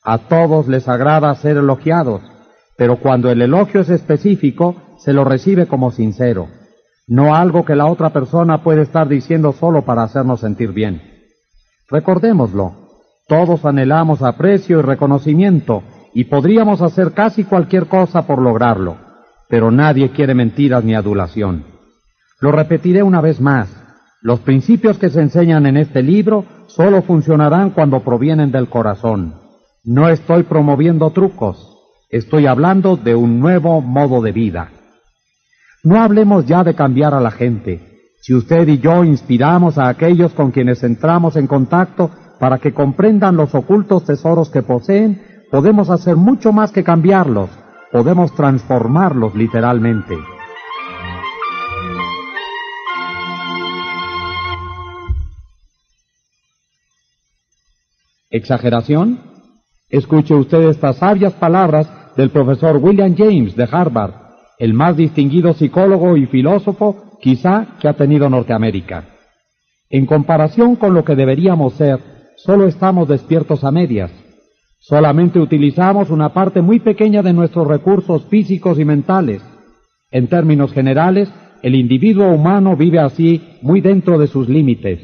A 0.04 0.18
todos 0.18 0.68
les 0.68 0.88
agrada 0.88 1.36
ser 1.36 1.58
elogiados, 1.58 2.22
pero 2.84 2.98
cuando 2.98 3.32
el 3.32 3.42
elogio 3.42 3.80
es 3.80 3.90
específico, 3.90 4.76
se 4.98 5.14
lo 5.14 5.24
recibe 5.24 5.68
como 5.68 5.92
sincero 5.92 6.50
no 7.08 7.36
algo 7.36 7.66
que 7.66 7.76
la 7.76 7.88
otra 7.88 8.12
persona 8.12 8.64
puede 8.64 8.82
estar 8.84 9.08
diciendo 9.08 9.54
solo 9.54 9.84
para 9.84 10.04
hacernos 10.04 10.40
sentir 10.40 10.72
bien. 10.72 11.02
Recordémoslo, 11.90 12.74
todos 13.28 13.66
anhelamos 13.66 14.22
aprecio 14.22 14.80
y 14.80 14.82
reconocimiento 14.82 15.84
y 16.14 16.26
podríamos 16.26 16.82
hacer 16.82 17.14
casi 17.14 17.44
cualquier 17.44 17.88
cosa 17.88 18.26
por 18.26 18.42
lograrlo, 18.42 18.98
pero 19.50 19.72
nadie 19.72 20.12
quiere 20.12 20.34
mentiras 20.34 20.84
ni 20.84 20.96
adulación. 20.96 21.66
Lo 22.40 22.52
repetiré 22.52 23.04
una 23.04 23.22
vez 23.22 23.42
más, 23.42 23.70
los 24.22 24.40
principios 24.40 24.98
que 24.98 25.10
se 25.10 25.22
enseñan 25.22 25.66
en 25.66 25.78
este 25.78 26.02
libro 26.02 26.46
solo 26.68 27.02
funcionarán 27.02 27.72
cuando 27.72 28.00
provienen 28.00 28.52
del 28.52 28.70
corazón. 28.70 29.36
No 29.84 30.08
estoy 30.08 30.44
promoviendo 30.44 31.10
trucos, 31.12 31.73
estoy 32.14 32.46
hablando 32.46 32.96
de 32.96 33.16
un 33.16 33.40
nuevo 33.40 33.82
modo 33.82 34.22
de 34.22 34.32
vida. 34.32 34.70
No 35.84 36.00
hablemos 36.00 36.46
ya 36.46 36.64
de 36.64 36.76
cambiar 36.76 37.16
a 37.16 37.20
la 37.20 37.32
gente. 37.32 38.00
Si 38.22 38.36
usted 38.36 38.68
y 38.68 38.78
yo 38.78 39.04
inspiramos 39.04 39.80
a 39.80 39.90
aquellos 39.90 40.32
con 40.34 40.52
quienes 40.52 40.84
entramos 40.84 41.36
en 41.36 41.48
contacto 41.48 42.12
para 42.40 42.60
que 42.60 42.72
comprendan 42.72 43.36
los 43.36 43.56
ocultos 43.56 44.06
tesoros 44.06 44.52
que 44.52 44.62
poseen, 44.62 45.24
podemos 45.50 45.90
hacer 45.90 46.16
mucho 46.16 46.54
más 46.54 46.72
que 46.72 46.84
cambiarlos, 46.84 47.50
podemos 47.92 48.34
transformarlos 48.36 49.34
literalmente. 49.34 50.16
¿Exageración? 58.30 59.20
Escuche 59.90 60.36
usted 60.36 60.70
estas 60.70 60.98
sabias 60.98 61.34
palabras 61.34 61.88
del 62.16 62.30
profesor 62.30 62.78
William 62.78 63.16
James 63.16 63.56
de 63.56 63.68
Harvard 63.72 64.24
el 64.64 64.74
más 64.74 64.96
distinguido 64.96 65.54
psicólogo 65.54 66.16
y 66.16 66.26
filósofo 66.26 67.18
quizá 67.22 67.76
que 67.80 67.88
ha 67.88 67.94
tenido 67.94 68.30
Norteamérica. 68.30 69.06
En 69.90 70.06
comparación 70.06 70.76
con 70.76 70.94
lo 70.94 71.04
que 71.04 71.16
deberíamos 71.16 71.74
ser, 71.74 72.00
solo 72.38 72.68
estamos 72.68 73.08
despiertos 73.08 73.64
a 73.64 73.72
medias. 73.72 74.12
Solamente 74.80 75.40
utilizamos 75.40 76.10
una 76.10 76.30
parte 76.34 76.62
muy 76.62 76.80
pequeña 76.80 77.22
de 77.22 77.34
nuestros 77.34 77.68
recursos 77.68 78.26
físicos 78.26 78.80
y 78.80 78.86
mentales. 78.86 79.42
En 80.12 80.28
términos 80.28 80.74
generales, 80.74 81.30
el 81.62 81.76
individuo 81.76 82.30
humano 82.30 82.76
vive 82.76 83.00
así 83.00 83.58
muy 83.62 83.82
dentro 83.82 84.18
de 84.18 84.28
sus 84.28 84.50
límites. 84.50 85.00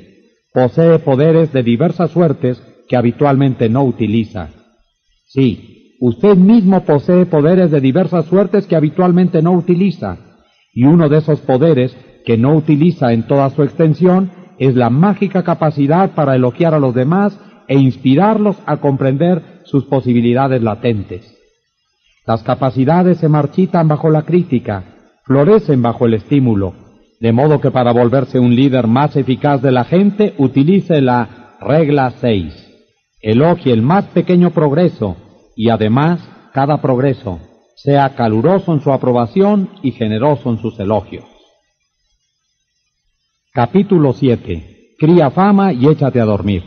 Posee 0.53 0.99
poderes 0.99 1.53
de 1.53 1.63
diversas 1.63 2.11
suertes 2.11 2.61
que 2.88 2.97
habitualmente 2.97 3.69
no 3.69 3.83
utiliza. 3.83 4.49
Sí, 5.27 5.69
Usted 5.99 6.38
mismo 6.38 6.85
posee 6.85 7.26
poderes 7.26 7.72
de 7.72 7.82
diversas 7.82 8.26
suertes 8.26 8.65
que 8.67 8.76
habitualmente 8.76 9.42
no 9.42 9.51
utiliza, 9.51 10.17
y 10.74 10.85
uno 10.85 11.10
de 11.10 11.17
esos 11.17 11.42
poderes 11.42 11.96
que 12.26 12.38
no 12.38 12.56
utiliza 12.56 13.12
en 13.12 13.28
toda 13.28 13.49
su 13.49 13.64
extensión 13.64 14.32
es 14.60 14.76
la 14.76 14.90
mágica 14.90 15.44
capacidad 15.44 16.12
para 16.12 16.35
elogiar 16.35 16.74
a 16.74 16.80
los 16.80 16.94
demás 16.94 17.38
e 17.67 17.78
inspirarlos 17.78 18.58
a 18.65 18.78
comprender 18.78 19.62
sus 19.65 19.85
posibilidades 19.85 20.62
latentes. 20.64 21.35
Las 22.26 22.44
capacidades 22.44 23.17
se 23.17 23.28
marchitan 23.28 23.88
bajo 23.88 24.10
la 24.10 24.22
crítica, 24.22 24.83
florecen 25.26 25.82
bajo 25.82 26.06
el 26.06 26.14
estímulo, 26.14 26.74
de 27.19 27.33
modo 27.33 27.60
que 27.60 27.72
para 27.72 27.92
volverse 27.92 28.40
un 28.40 28.56
líder 28.56 28.88
más 28.88 29.15
eficaz 29.17 29.62
de 29.62 29.72
la 29.72 29.83
gente 29.83 30.33
utilice 30.38 31.01
la 31.01 31.58
regla 31.60 32.12
6. 32.22 32.67
Elogie 33.22 33.74
el 33.74 33.82
más 33.82 34.06
pequeño 34.06 34.51
progreso, 34.51 35.17
y 35.59 35.69
además 35.69 36.22
cada 36.53 36.81
progreso 36.81 37.38
sea 37.75 38.15
caluroso 38.15 38.72
en 38.72 38.79
su 38.79 38.93
aprobación 38.93 39.72
y 39.83 39.92
generoso 39.92 40.49
en 40.51 40.58
sus 40.58 40.79
elogios. 40.79 41.25
Capítulo 43.51 44.13
7. 44.13 44.95
Cría 44.97 45.31
fama 45.31 45.74
y 45.74 45.88
échate 45.88 46.22
a 46.22 46.25
dormir. 46.25 46.63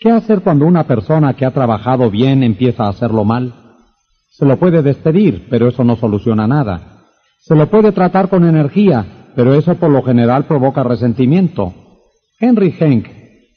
¿Qué 0.00 0.10
hacer 0.10 0.40
cuando 0.40 0.66
una 0.66 0.82
persona 0.82 1.34
que 1.34 1.44
ha 1.44 1.52
trabajado 1.52 2.10
bien 2.10 2.42
empieza 2.42 2.86
a 2.86 2.88
hacerlo 2.88 3.24
mal? 3.24 3.54
Se 4.30 4.46
lo 4.46 4.56
puede 4.58 4.82
despedir, 4.82 5.46
pero 5.48 5.68
eso 5.68 5.84
no 5.84 5.94
soluciona 5.94 6.48
nada. 6.48 7.04
Se 7.38 7.54
lo 7.54 7.70
puede 7.70 7.92
tratar 7.92 8.28
con 8.28 8.44
energía, 8.44 9.30
pero 9.36 9.54
eso 9.54 9.76
por 9.76 9.90
lo 9.90 10.02
general 10.02 10.46
provoca 10.46 10.82
resentimiento. 10.82 11.72
Henry 12.40 12.74
Henk, 12.76 13.06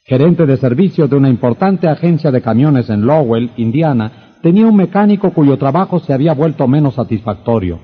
gerente 0.05 0.45
de 0.45 0.57
servicios 0.57 1.09
de 1.09 1.15
una 1.15 1.29
importante 1.29 1.87
agencia 1.87 2.29
de 2.29 2.43
camiones 2.43 2.91
en 2.91 3.07
Lowell, 3.07 3.49
Indiana, 3.57 4.24
tenía 4.45 4.67
un 4.67 4.75
mecánico 4.75 5.31
cuyo 5.31 5.57
trabajo 5.57 5.97
se 5.97 6.13
había 6.13 6.35
vuelto 6.35 6.67
menos 6.67 6.93
satisfactorio. 6.93 7.79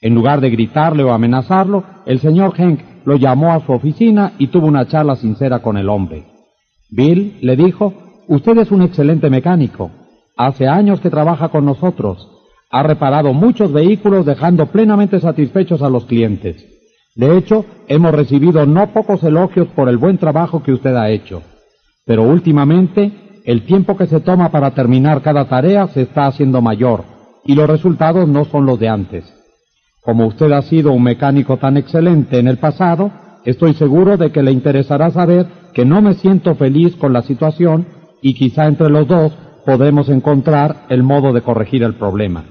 En 0.00 0.14
lugar 0.14 0.40
de 0.40 0.50
gritarle 0.50 1.02
o 1.02 1.10
amenazarlo, 1.10 1.82
el 2.06 2.20
señor 2.20 2.54
Henk 2.56 2.78
lo 3.04 3.16
llamó 3.16 3.52
a 3.52 3.58
su 3.66 3.72
oficina 3.72 4.34
y 4.38 4.46
tuvo 4.46 4.68
una 4.68 4.86
charla 4.86 5.16
sincera 5.16 5.58
con 5.58 5.76
el 5.76 5.88
hombre. 5.88 6.22
Bill 6.90 7.38
le 7.40 7.56
dijo, 7.56 7.92
usted 8.28 8.56
es 8.58 8.70
un 8.70 8.82
excelente 8.82 9.30
mecánico. 9.30 9.90
Hace 10.36 10.68
años 10.68 11.00
que 11.00 11.10
trabaja 11.10 11.48
con 11.48 11.64
nosotros. 11.64 12.30
Ha 12.70 12.84
reparado 12.84 13.32
muchos 13.32 13.72
vehículos 13.72 14.24
dejando 14.24 14.66
plenamente 14.66 15.18
satisfechos 15.18 15.82
a 15.82 15.90
los 15.90 16.04
clientes. 16.04 16.64
De 17.16 17.36
hecho, 17.36 17.64
hemos 17.88 18.12
recibido 18.12 18.64
no 18.64 18.92
pocos 18.92 19.24
elogios 19.24 19.66
por 19.74 19.88
el 19.88 19.96
buen 19.96 20.18
trabajo 20.18 20.62
que 20.62 20.72
usted 20.72 20.94
ha 20.94 21.10
hecho. 21.10 21.42
Pero 22.04 22.22
últimamente, 22.22 23.25
el 23.46 23.62
tiempo 23.62 23.96
que 23.96 24.06
se 24.06 24.18
toma 24.20 24.50
para 24.50 24.72
terminar 24.72 25.22
cada 25.22 25.44
tarea 25.44 25.86
se 25.86 26.02
está 26.02 26.26
haciendo 26.26 26.60
mayor 26.60 27.04
y 27.44 27.54
los 27.54 27.70
resultados 27.70 28.28
no 28.28 28.44
son 28.44 28.66
los 28.66 28.78
de 28.80 28.88
antes. 28.88 29.24
Como 30.02 30.26
usted 30.26 30.50
ha 30.50 30.62
sido 30.62 30.92
un 30.92 31.04
mecánico 31.04 31.56
tan 31.56 31.76
excelente 31.76 32.40
en 32.40 32.48
el 32.48 32.58
pasado, 32.58 33.12
estoy 33.44 33.74
seguro 33.74 34.16
de 34.16 34.32
que 34.32 34.42
le 34.42 34.50
interesará 34.50 35.12
saber 35.12 35.46
que 35.72 35.84
no 35.84 36.02
me 36.02 36.14
siento 36.14 36.56
feliz 36.56 36.96
con 36.96 37.12
la 37.12 37.22
situación 37.22 37.86
y 38.20 38.34
quizá 38.34 38.66
entre 38.66 38.90
los 38.90 39.06
dos 39.06 39.32
podremos 39.64 40.08
encontrar 40.08 40.84
el 40.88 41.04
modo 41.04 41.32
de 41.32 41.42
corregir 41.42 41.84
el 41.84 41.94
problema. 41.94 42.46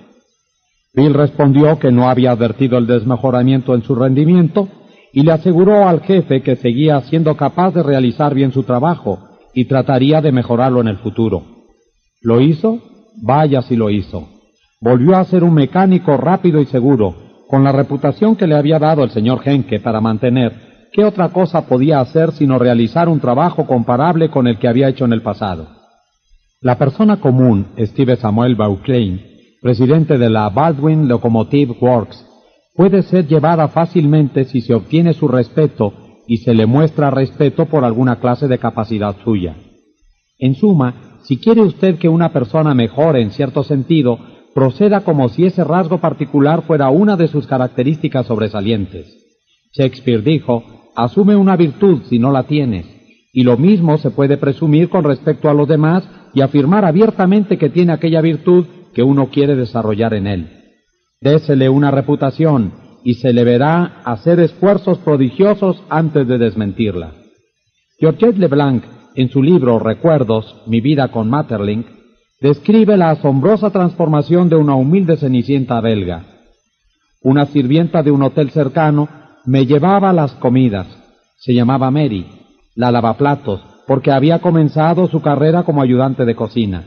Bill 0.94 1.14
respondió 1.14 1.78
que 1.78 1.92
no 1.92 2.08
había 2.08 2.32
advertido 2.32 2.78
el 2.78 2.88
desmejoramiento 2.88 3.76
en 3.76 3.84
su 3.84 3.96
rendimiento 3.96 4.70
y 5.12 5.24
le 5.24 5.34
aseguró 5.34 5.90
al 5.90 6.00
jefe 6.02 6.42
que 6.42 6.56
seguía 6.56 7.02
siendo 7.02 7.36
capaz 7.36 7.74
de 7.74 7.84
realizar 7.84 8.34
bien 8.34 8.54
su 8.54 8.64
trabajo 8.64 9.35
y 9.56 9.66
trataría 9.66 10.22
de 10.22 10.32
mejorarlo 10.32 10.82
en 10.82 10.90
el 10.90 10.98
futuro. 10.98 11.44
¿Lo 12.22 12.42
hizo? 12.42 12.80
Vaya 13.24 13.62
si 13.62 13.76
lo 13.76 13.90
hizo. 13.90 14.28
Volvió 14.82 15.16
a 15.16 15.24
ser 15.24 15.44
un 15.44 15.54
mecánico 15.54 16.18
rápido 16.18 16.60
y 16.62 16.66
seguro, 16.66 17.16
con 17.48 17.64
la 17.64 17.72
reputación 17.72 18.36
que 18.36 18.48
le 18.48 18.56
había 18.56 18.78
dado 18.78 19.04
el 19.04 19.12
señor 19.12 19.42
Henke 19.46 19.80
para 19.80 20.02
mantener, 20.02 20.90
¿qué 20.92 21.06
otra 21.06 21.30
cosa 21.30 21.68
podía 21.68 22.02
hacer 22.02 22.34
sino 22.34 22.60
realizar 22.60 23.08
un 23.08 23.20
trabajo 23.20 23.66
comparable 23.66 24.30
con 24.30 24.48
el 24.48 24.60
que 24.60 24.68
había 24.68 24.90
hecho 24.90 25.06
en 25.06 25.14
el 25.14 25.22
pasado? 25.22 25.70
La 26.62 26.78
persona 26.78 27.18
común, 27.18 27.68
Steve 27.80 28.18
Samuel 28.18 28.56
Bauclain, 28.56 29.22
presidente 29.62 30.18
de 30.18 30.30
la 30.30 30.50
Baldwin 30.50 31.08
Locomotive 31.08 31.78
Works, 31.80 32.26
puede 32.76 33.04
ser 33.04 33.28
llevada 33.28 33.70
fácilmente 33.70 34.44
si 34.46 34.62
se 34.62 34.74
obtiene 34.74 35.14
su 35.14 35.28
respeto 35.28 36.05
y 36.28 36.38
se 36.38 36.54
le 36.54 36.66
muestra 36.66 37.12
respeto 37.12 37.66
por 37.66 37.86
alguna 37.86 38.20
clase 38.20 38.48
de 38.48 38.58
capacidad 38.58 39.16
suya. 39.24 39.56
En 40.38 40.56
suma, 40.56 41.20
si 41.24 41.38
quiere 41.38 41.62
usted 41.62 41.98
que 41.98 42.10
una 42.10 42.32
persona 42.32 42.74
mejore 42.74 43.22
en 43.22 43.32
cierto 43.32 43.64
sentido, 43.64 44.20
proceda 44.54 45.02
como 45.02 45.30
si 45.30 45.46
ese 45.46 45.64
rasgo 45.64 46.00
particular 46.00 46.64
fuera 46.64 46.90
una 46.90 47.18
de 47.18 47.28
sus 47.28 47.48
características 47.48 48.26
sobresalientes. 48.28 49.08
Shakespeare 49.74 50.22
dijo, 50.22 50.64
asume 50.96 51.36
una 51.36 51.56
virtud 51.56 52.04
si 52.10 52.20
no 52.20 52.32
la 52.32 52.44
tienes, 52.44 52.86
y 53.34 53.44
lo 53.44 53.58
mismo 53.58 53.98
se 53.98 54.12
puede 54.12 54.38
presumir 54.38 54.90
con 54.90 55.04
respecto 55.04 55.50
a 55.50 55.54
los 55.54 55.68
demás 55.68 56.08
y 56.34 56.42
afirmar 56.42 56.86
abiertamente 56.86 57.58
que 57.58 57.70
tiene 57.70 57.92
aquella 57.92 58.22
virtud 58.22 58.66
que 58.94 59.04
uno 59.04 59.30
quiere 59.30 59.56
desarrollar 59.56 60.14
en 60.14 60.28
él. 60.28 60.50
Désele 61.20 61.68
una 61.70 61.92
reputación 61.92 62.85
y 63.06 63.14
se 63.14 63.32
le 63.32 63.44
verá 63.44 64.02
hacer 64.04 64.40
esfuerzos 64.40 64.98
prodigiosos 64.98 65.82
antes 65.90 66.28
de 66.28 66.40
desmentirla. 66.40 67.12
Georgette 68.00 68.40
Leblanc, 68.40 68.84
en 69.14 69.30
su 69.30 69.44
libro 69.44 69.78
Recuerdos, 69.78 70.64
Mi 70.66 70.82
vida 70.82 71.10
con 71.10 71.30
Maeterlinck, 71.30 71.86
describe 72.42 72.98
la 72.98 73.12
asombrosa 73.12 73.70
transformación 73.70 74.50
de 74.50 74.56
una 74.56 74.76
humilde 74.76 75.18
cenicienta 75.18 75.80
belga. 75.82 76.26
Una 77.22 77.46
sirvienta 77.46 78.02
de 78.02 78.10
un 78.10 78.24
hotel 78.24 78.50
cercano 78.50 79.08
me 79.46 79.68
llevaba 79.68 80.12
las 80.12 80.34
comidas. 80.34 80.88
Se 81.38 81.54
llamaba 81.54 81.92
Mary, 81.92 82.26
la 82.74 82.92
lavaplatos, 82.92 83.62
porque 83.86 84.12
había 84.12 84.40
comenzado 84.40 85.08
su 85.08 85.22
carrera 85.22 85.62
como 85.62 85.84
ayudante 85.84 86.26
de 86.26 86.36
cocina. 86.36 86.86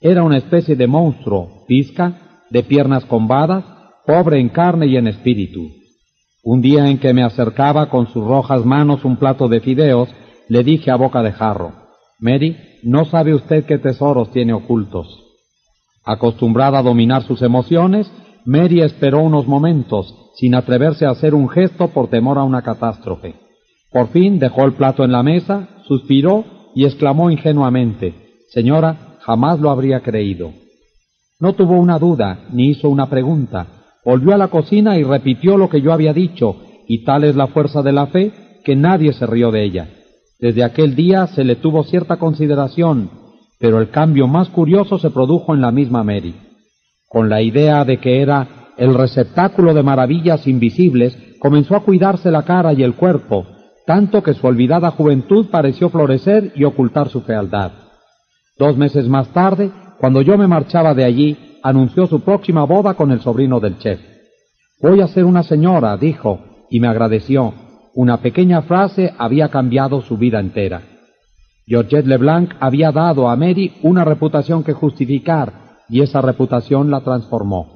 Era 0.00 0.22
una 0.22 0.38
especie 0.38 0.76
de 0.76 0.86
monstruo, 0.86 1.64
pizca, 1.66 2.42
de 2.50 2.62
piernas 2.62 3.04
combadas, 3.04 3.64
pobre 4.06 4.38
en 4.38 4.48
carne 4.48 4.86
y 4.86 4.96
en 4.96 5.08
espíritu. 5.08 5.68
Un 6.42 6.62
día 6.62 6.88
en 6.88 6.98
que 6.98 7.12
me 7.12 7.24
acercaba 7.24 7.90
con 7.90 8.06
sus 8.06 8.24
rojas 8.24 8.64
manos 8.64 9.04
un 9.04 9.16
plato 9.16 9.48
de 9.48 9.60
fideos, 9.60 10.08
le 10.48 10.62
dije 10.62 10.90
a 10.90 10.96
boca 10.96 11.22
de 11.22 11.32
jarro, 11.32 11.72
Mary, 12.20 12.56
no 12.84 13.04
sabe 13.04 13.34
usted 13.34 13.64
qué 13.66 13.78
tesoros 13.78 14.30
tiene 14.30 14.52
ocultos. 14.52 15.08
Acostumbrada 16.04 16.78
a 16.78 16.82
dominar 16.82 17.24
sus 17.24 17.42
emociones, 17.42 18.10
Mary 18.44 18.80
esperó 18.80 19.22
unos 19.22 19.48
momentos, 19.48 20.14
sin 20.36 20.54
atreverse 20.54 21.04
a 21.04 21.10
hacer 21.10 21.34
un 21.34 21.48
gesto 21.48 21.88
por 21.88 22.08
temor 22.08 22.38
a 22.38 22.44
una 22.44 22.62
catástrofe. 22.62 23.34
Por 23.90 24.08
fin 24.08 24.38
dejó 24.38 24.64
el 24.64 24.74
plato 24.74 25.02
en 25.02 25.10
la 25.10 25.24
mesa, 25.24 25.68
suspiró 25.88 26.44
y 26.76 26.84
exclamó 26.84 27.30
ingenuamente, 27.30 28.14
Señora, 28.50 29.16
jamás 29.20 29.58
lo 29.58 29.70
habría 29.70 30.00
creído. 30.00 30.52
No 31.40 31.54
tuvo 31.54 31.74
una 31.74 31.98
duda, 31.98 32.46
ni 32.52 32.68
hizo 32.68 32.88
una 32.88 33.10
pregunta. 33.10 33.66
Volvió 34.06 34.32
a 34.32 34.38
la 34.38 34.46
cocina 34.46 34.96
y 34.96 35.02
repitió 35.02 35.58
lo 35.58 35.68
que 35.68 35.80
yo 35.80 35.92
había 35.92 36.12
dicho, 36.12 36.54
y 36.86 37.04
tal 37.04 37.24
es 37.24 37.34
la 37.34 37.48
fuerza 37.48 37.82
de 37.82 37.90
la 37.90 38.06
fe 38.06 38.30
que 38.64 38.76
nadie 38.76 39.12
se 39.12 39.26
rió 39.26 39.50
de 39.50 39.64
ella. 39.64 39.88
Desde 40.38 40.62
aquel 40.62 40.94
día 40.94 41.26
se 41.26 41.42
le 41.42 41.56
tuvo 41.56 41.82
cierta 41.82 42.16
consideración, 42.16 43.10
pero 43.58 43.80
el 43.80 43.90
cambio 43.90 44.28
más 44.28 44.48
curioso 44.48 45.00
se 45.00 45.10
produjo 45.10 45.54
en 45.54 45.60
la 45.60 45.72
misma 45.72 46.04
Mary. 46.04 46.36
Con 47.08 47.28
la 47.28 47.42
idea 47.42 47.84
de 47.84 47.98
que 47.98 48.22
era 48.22 48.70
el 48.76 48.94
receptáculo 48.94 49.74
de 49.74 49.82
maravillas 49.82 50.46
invisibles, 50.46 51.18
comenzó 51.40 51.74
a 51.74 51.80
cuidarse 51.80 52.30
la 52.30 52.44
cara 52.44 52.72
y 52.74 52.84
el 52.84 52.94
cuerpo, 52.94 53.44
tanto 53.86 54.22
que 54.22 54.34
su 54.34 54.46
olvidada 54.46 54.92
juventud 54.92 55.46
pareció 55.50 55.90
florecer 55.90 56.52
y 56.54 56.62
ocultar 56.62 57.08
su 57.08 57.22
fealdad. 57.22 57.72
Dos 58.56 58.76
meses 58.76 59.08
más 59.08 59.26
tarde, 59.30 59.72
cuando 59.98 60.22
yo 60.22 60.38
me 60.38 60.46
marchaba 60.46 60.94
de 60.94 61.04
allí, 61.04 61.36
anunció 61.68 62.06
su 62.06 62.20
próxima 62.20 62.62
boda 62.64 62.94
con 62.94 63.10
el 63.10 63.20
sobrino 63.20 63.58
del 63.58 63.76
chef. 63.78 64.00
Voy 64.80 65.00
a 65.00 65.08
ser 65.08 65.24
una 65.24 65.42
señora, 65.42 65.96
dijo, 65.96 66.38
y 66.70 66.78
me 66.78 66.86
agradeció, 66.86 67.52
una 67.94 68.18
pequeña 68.18 68.62
frase 68.62 69.12
había 69.18 69.48
cambiado 69.48 70.00
su 70.00 70.16
vida 70.16 70.38
entera. 70.38 70.82
Georgette 71.66 72.06
Leblanc 72.06 72.54
había 72.60 72.92
dado 72.92 73.28
a 73.28 73.34
Mary 73.34 73.72
una 73.82 74.04
reputación 74.04 74.62
que 74.62 74.74
justificar 74.74 75.80
y 75.88 76.02
esa 76.02 76.20
reputación 76.20 76.88
la 76.88 77.00
transformó. 77.00 77.66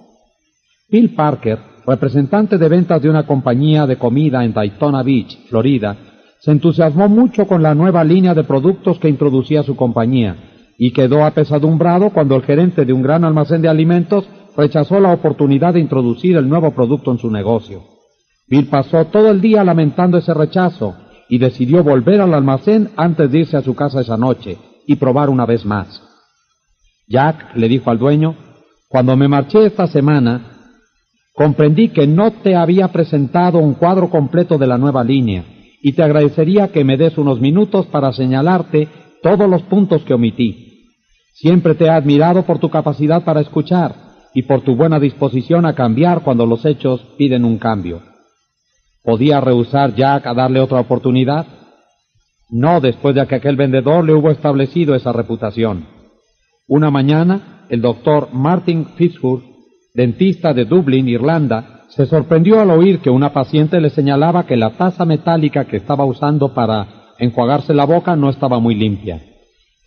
Bill 0.89 1.13
Parker, 1.17 1.59
representante 1.85 2.59
de 2.59 2.69
ventas 2.69 3.03
de 3.03 3.11
una 3.11 3.27
compañía 3.27 3.89
de 3.89 3.97
comida 3.97 4.45
en 4.45 4.53
Daytona 4.53 5.03
Beach, 5.03 5.49
Florida, 5.49 5.97
se 6.39 6.53
entusiasmó 6.53 7.09
mucho 7.09 7.45
con 7.45 7.61
la 7.61 7.75
nueva 7.75 8.05
línea 8.05 8.35
de 8.35 8.45
productos 8.45 9.01
que 9.01 9.09
introducía 9.09 9.65
su 9.65 9.75
compañía 9.75 10.50
y 10.83 10.93
quedó 10.93 11.27
apesadumbrado 11.27 12.09
cuando 12.09 12.37
el 12.37 12.43
gerente 12.43 12.87
de 12.87 12.95
un 12.95 13.03
gran 13.03 13.23
almacén 13.23 13.61
de 13.61 13.69
alimentos 13.69 14.27
rechazó 14.57 14.99
la 14.99 15.13
oportunidad 15.13 15.75
de 15.75 15.81
introducir 15.81 16.39
el 16.39 16.49
nuevo 16.49 16.71
producto 16.71 17.13
en 17.13 17.19
su 17.19 17.31
negocio. 17.31 17.83
Bill 18.49 18.67
pasó 18.69 19.05
todo 19.05 19.31
el 19.31 19.43
día 19.43 19.63
lamentando 19.63 20.17
ese 20.17 20.33
rechazo 20.33 20.97
y 21.29 21.37
decidió 21.37 21.85
volver 21.85 22.23
al 22.23 22.33
almacén 22.33 22.89
antes 22.97 23.31
de 23.31 23.41
irse 23.41 23.59
a 23.59 23.63
su 23.63 23.75
casa 23.75 24.01
esa 24.01 24.17
noche 24.17 24.57
y 24.87 24.97
probar 24.97 25.29
una 25.29 25.45
vez 25.45 25.67
más. 25.67 26.03
Jack 27.07 27.55
le 27.57 27.69
dijo 27.69 27.91
al 27.91 27.99
dueño, 27.99 28.35
cuando 28.89 29.19
me 29.19 29.29
marché 29.29 29.67
esta 29.67 29.87
semana, 29.87 30.71
comprendí 31.35 31.91
que 31.91 32.07
no 32.07 32.31
te 32.31 32.57
había 32.57 32.89
presentado 32.89 33.59
un 33.59 33.75
cuadro 33.75 34.09
completo 34.09 34.57
de 34.57 34.67
la 34.67 34.79
nueva 34.79 35.05
línea 35.05 35.45
y 35.83 35.93
te 35.93 36.03
agradecería 36.03 36.69
que 36.69 36.85
me 36.85 36.97
des 36.97 37.19
unos 37.19 37.39
minutos 37.39 37.85
para 37.89 38.15
señalarte 38.15 38.89
todos 39.23 39.47
los 39.47 39.61
puntos 39.65 40.03
que 40.05 40.15
omití. 40.15 40.70
Siempre 41.33 41.75
te 41.75 41.85
he 41.85 41.91
admirado 41.91 42.43
por 42.43 42.59
tu 42.59 42.69
capacidad 42.69 43.25
para 43.25 43.41
escuchar 43.41 43.95
y 44.35 44.43
por 44.43 44.63
tu 44.63 44.77
buena 44.77 45.01
disposición 45.01 45.67
a 45.67 45.75
cambiar 45.75 46.23
cuando 46.23 46.47
los 46.47 46.65
hechos 46.65 47.01
piden 47.17 47.45
un 47.45 47.59
cambio. 47.59 48.03
¿Podía 49.03 49.41
rehusar 49.41 49.95
Jack 49.95 50.27
a 50.27 50.35
darle 50.35 50.61
otra 50.61 50.81
oportunidad? 50.81 51.47
No 52.51 52.81
después 52.81 53.15
de 53.15 53.27
que 53.27 53.37
aquel 53.37 53.57
vendedor 53.57 54.05
le 54.05 54.13
hubo 54.13 54.31
establecido 54.31 54.95
esa 54.95 55.13
reputación. 55.13 55.87
Una 56.69 56.91
mañana, 56.91 57.65
el 57.69 57.81
doctor 57.81 58.29
Martin 58.33 58.87
Fitzhugh, 58.97 59.43
dentista 59.95 60.53
de 60.53 60.65
Dublín, 60.65 61.09
Irlanda, 61.09 61.85
se 61.89 62.07
sorprendió 62.07 62.61
al 62.61 62.71
oír 62.71 63.01
que 63.01 63.11
una 63.11 63.33
paciente 63.33 63.81
le 63.81 63.91
señalaba 63.91 64.47
que 64.47 64.57
la 64.57 64.71
taza 64.71 65.05
metálica 65.05 65.65
que 65.65 65.79
estaba 65.79 66.05
usando 66.05 66.55
para 66.55 67.15
enjuagarse 67.19 67.75
la 67.75 67.85
boca 67.85 68.15
no 68.15 68.31
estaba 68.31 68.61
muy 68.61 68.75
limpia. 68.75 69.21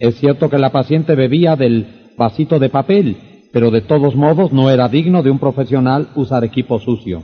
Es 0.04 0.16
cierto 0.16 0.50
que 0.50 0.58
la 0.58 0.70
paciente 0.70 1.16
bebía 1.16 1.56
del 1.56 2.10
vasito 2.18 2.60
de 2.60 2.68
papel, 2.68 3.16
pero 3.54 3.72
de 3.72 3.80
todos 3.80 4.18
modos 4.18 4.52
no 4.52 4.70
era 4.70 4.90
digno 4.90 5.24
de 5.24 5.32
un 5.32 5.40
profesional 5.40 6.10
usar 6.16 6.44
equipo 6.44 6.78
sucio. 6.78 7.24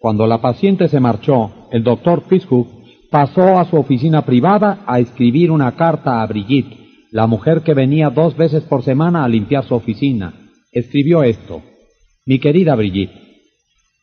Cuando 0.00 0.26
la 0.26 0.40
paciente 0.40 0.88
se 0.88 0.98
marchó, 0.98 1.68
el 1.70 1.84
doctor 1.84 2.22
Fitzhugh 2.26 2.68
pasó 3.10 3.58
a 3.58 3.66
su 3.66 3.76
oficina 3.76 4.22
privada 4.22 4.82
a 4.86 4.98
escribir 4.98 5.50
una 5.50 5.72
carta 5.72 6.22
a 6.22 6.26
Brigitte, 6.26 6.78
la 7.10 7.26
mujer 7.26 7.60
que 7.60 7.74
venía 7.74 8.08
dos 8.08 8.34
veces 8.34 8.62
por 8.62 8.82
semana 8.82 9.22
a 9.22 9.28
limpiar 9.28 9.64
su 9.64 9.74
oficina. 9.74 10.32
Escribió 10.72 11.22
esto. 11.22 11.60
Mi 12.24 12.38
querida 12.38 12.76
Brigitte, 12.76 13.12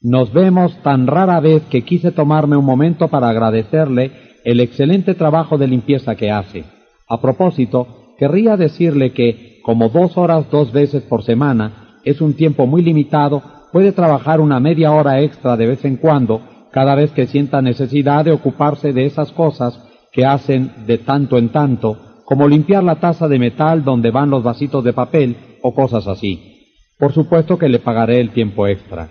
Nos 0.04 0.32
vemos 0.32 0.78
tan 0.84 1.08
rara 1.08 1.40
vez 1.40 1.64
que 1.64 1.82
quise 1.82 2.12
tomarme 2.12 2.58
un 2.58 2.66
momento 2.66 3.08
para 3.08 3.30
agradecerle 3.30 4.12
el 4.46 4.60
excelente 4.60 5.16
trabajo 5.16 5.58
de 5.58 5.68
limpieza 5.68 6.14
que 6.16 6.30
hace. 6.30 6.64
A 7.10 7.20
propósito, 7.20 8.03
querría 8.18 8.58
decirle 8.58 9.14
que, 9.14 9.60
como 9.64 9.90
dos 9.90 10.18
horas 10.18 10.50
dos 10.52 10.72
veces 10.72 11.04
por 11.04 11.24
semana 11.24 11.98
es 12.04 12.22
un 12.22 12.34
tiempo 12.34 12.68
muy 12.68 12.82
limitado, 12.82 13.42
puede 13.72 13.92
trabajar 13.92 14.42
una 14.42 14.60
media 14.60 14.92
hora 14.92 15.22
extra 15.22 15.58
de 15.58 15.68
vez 15.68 15.86
en 15.86 15.98
cuando, 15.98 16.42
cada 16.72 16.96
vez 16.96 17.12
que 17.12 17.28
sienta 17.28 17.62
necesidad 17.62 18.26
de 18.26 18.32
ocuparse 18.32 18.94
de 18.94 19.06
esas 19.06 19.32
cosas 19.32 19.80
que 20.12 20.26
hacen 20.26 20.72
de 20.86 21.00
tanto 21.00 21.38
en 21.38 21.50
tanto, 21.50 21.98
como 22.26 22.48
limpiar 22.48 22.84
la 22.84 22.96
taza 22.96 23.28
de 23.28 23.40
metal 23.40 23.84
donde 23.84 24.12
van 24.12 24.30
los 24.30 24.44
vasitos 24.44 24.84
de 24.84 24.94
papel 24.94 25.36
o 25.62 25.74
cosas 25.74 26.08
así. 26.08 26.54
Por 26.98 27.14
supuesto 27.14 27.58
que 27.58 27.70
le 27.70 27.80
pagaré 27.80 28.20
el 28.22 28.32
tiempo 28.32 28.68
extra. 28.68 29.10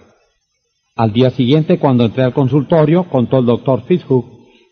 Al 0.95 1.13
día 1.13 1.31
siguiente, 1.31 1.79
cuando 1.79 2.05
entré 2.05 2.23
al 2.23 2.35
consultorio, 2.35 3.05
contó 3.05 3.39
el 3.39 3.47
doctor 3.47 3.83
Fitzhugh, 3.83 4.25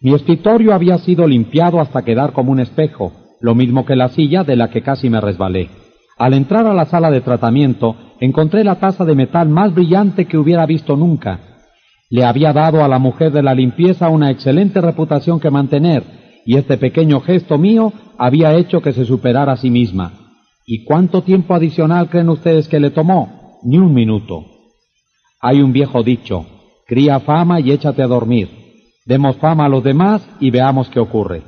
mi 0.03 0.15
escritorio 0.15 0.73
había 0.73 0.99
sido 0.99 1.27
limpiado 1.27 1.81
hasta 1.81 2.05
quedar 2.05 2.33
como 2.33 2.53
un 2.53 2.61
espejo, 2.61 3.13
lo 3.41 3.55
mismo 3.55 3.85
que 3.85 3.97
la 3.97 4.09
silla 4.09 4.45
de 4.45 4.57
la 4.57 4.69
que 4.71 4.83
casi 4.83 5.09
me 5.09 5.21
resbalé. 5.21 5.71
Al 6.19 6.35
entrar 6.35 6.67
a 6.67 6.75
la 6.75 6.85
sala 6.85 7.11
de 7.11 7.23
tratamiento, 7.23 7.97
encontré 8.21 8.63
la 8.63 8.77
taza 8.77 9.05
de 9.05 9.15
metal 9.15 9.49
más 9.49 9.75
brillante 9.75 10.27
que 10.27 10.37
hubiera 10.37 10.67
visto 10.67 10.97
nunca. 10.97 11.41
Le 12.11 12.25
había 12.25 12.53
dado 12.53 12.85
a 12.85 12.89
la 12.89 12.99
mujer 12.99 13.33
de 13.33 13.43
la 13.43 13.55
limpieza 13.55 14.09
una 14.09 14.31
excelente 14.31 14.81
reputación 14.81 15.41
que 15.41 15.51
mantener, 15.51 16.03
y 16.45 16.57
este 16.57 16.77
pequeño 16.77 17.21
gesto 17.21 17.57
mío 17.57 17.93
había 18.19 18.55
hecho 18.55 18.83
que 18.83 18.93
se 18.93 19.05
superara 19.05 19.53
a 19.53 19.57
sí 19.57 19.71
misma. 19.71 20.13
¿Y 20.67 20.85
cuánto 20.85 21.23
tiempo 21.23 21.55
adicional 21.55 22.11
creen 22.11 22.29
ustedes 22.29 22.69
que 22.69 22.81
le 22.81 22.91
tomó? 22.91 23.59
Ni 23.63 23.79
un 23.79 23.95
minuto. 23.95 24.45
Hay 25.41 25.63
un 25.63 25.73
viejo 25.73 26.03
dicho, 26.03 26.47
cría 26.87 27.21
fama 27.21 27.61
y 27.61 27.73
échate 27.73 28.03
a 28.03 28.07
dormir. 28.07 28.49
Demos 29.07 29.37
fama 29.37 29.65
a 29.65 29.69
los 29.69 29.83
demás 29.83 30.29
y 30.39 30.51
veamos 30.51 30.91
qué 30.91 31.01
ocurre. 31.01 31.43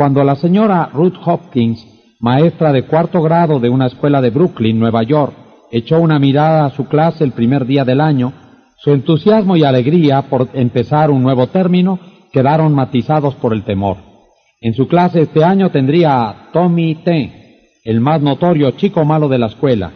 Cuando 0.00 0.24
la 0.24 0.34
señora 0.34 0.88
Ruth 0.94 1.18
Hopkins, 1.26 1.86
maestra 2.20 2.72
de 2.72 2.84
cuarto 2.84 3.20
grado 3.20 3.60
de 3.60 3.68
una 3.68 3.84
escuela 3.84 4.22
de 4.22 4.30
Brooklyn, 4.30 4.80
Nueva 4.80 5.02
York, 5.02 5.34
echó 5.70 6.00
una 6.00 6.18
mirada 6.18 6.64
a 6.64 6.70
su 6.70 6.86
clase 6.86 7.22
el 7.22 7.32
primer 7.32 7.66
día 7.66 7.84
del 7.84 8.00
año, 8.00 8.32
su 8.78 8.92
entusiasmo 8.92 9.58
y 9.58 9.64
alegría 9.64 10.22
por 10.22 10.48
empezar 10.54 11.10
un 11.10 11.22
nuevo 11.22 11.48
término 11.48 11.98
quedaron 12.32 12.74
matizados 12.74 13.34
por 13.34 13.52
el 13.52 13.62
temor. 13.62 13.98
En 14.62 14.72
su 14.72 14.88
clase 14.88 15.20
este 15.20 15.44
año 15.44 15.68
tendría 15.68 16.30
a 16.30 16.50
Tommy 16.50 16.94
T., 16.94 17.68
el 17.84 18.00
más 18.00 18.22
notorio 18.22 18.70
chico 18.70 19.04
malo 19.04 19.28
de 19.28 19.38
la 19.38 19.48
escuela, 19.48 19.90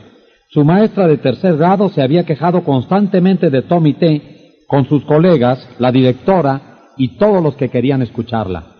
su 0.50 0.66
maestra 0.66 1.08
de 1.08 1.16
tercer 1.16 1.56
grado 1.56 1.88
se 1.88 2.02
había 2.02 2.26
quejado 2.26 2.62
constantemente 2.62 3.48
de 3.48 3.62
Tommy 3.62 3.94
T. 3.94 4.66
con 4.68 4.86
sus 4.86 5.02
colegas, 5.04 5.66
la 5.78 5.90
directora 5.90 6.90
y 6.98 7.16
todos 7.16 7.42
los 7.42 7.56
que 7.56 7.70
querían 7.70 8.02
escucharla. 8.02 8.73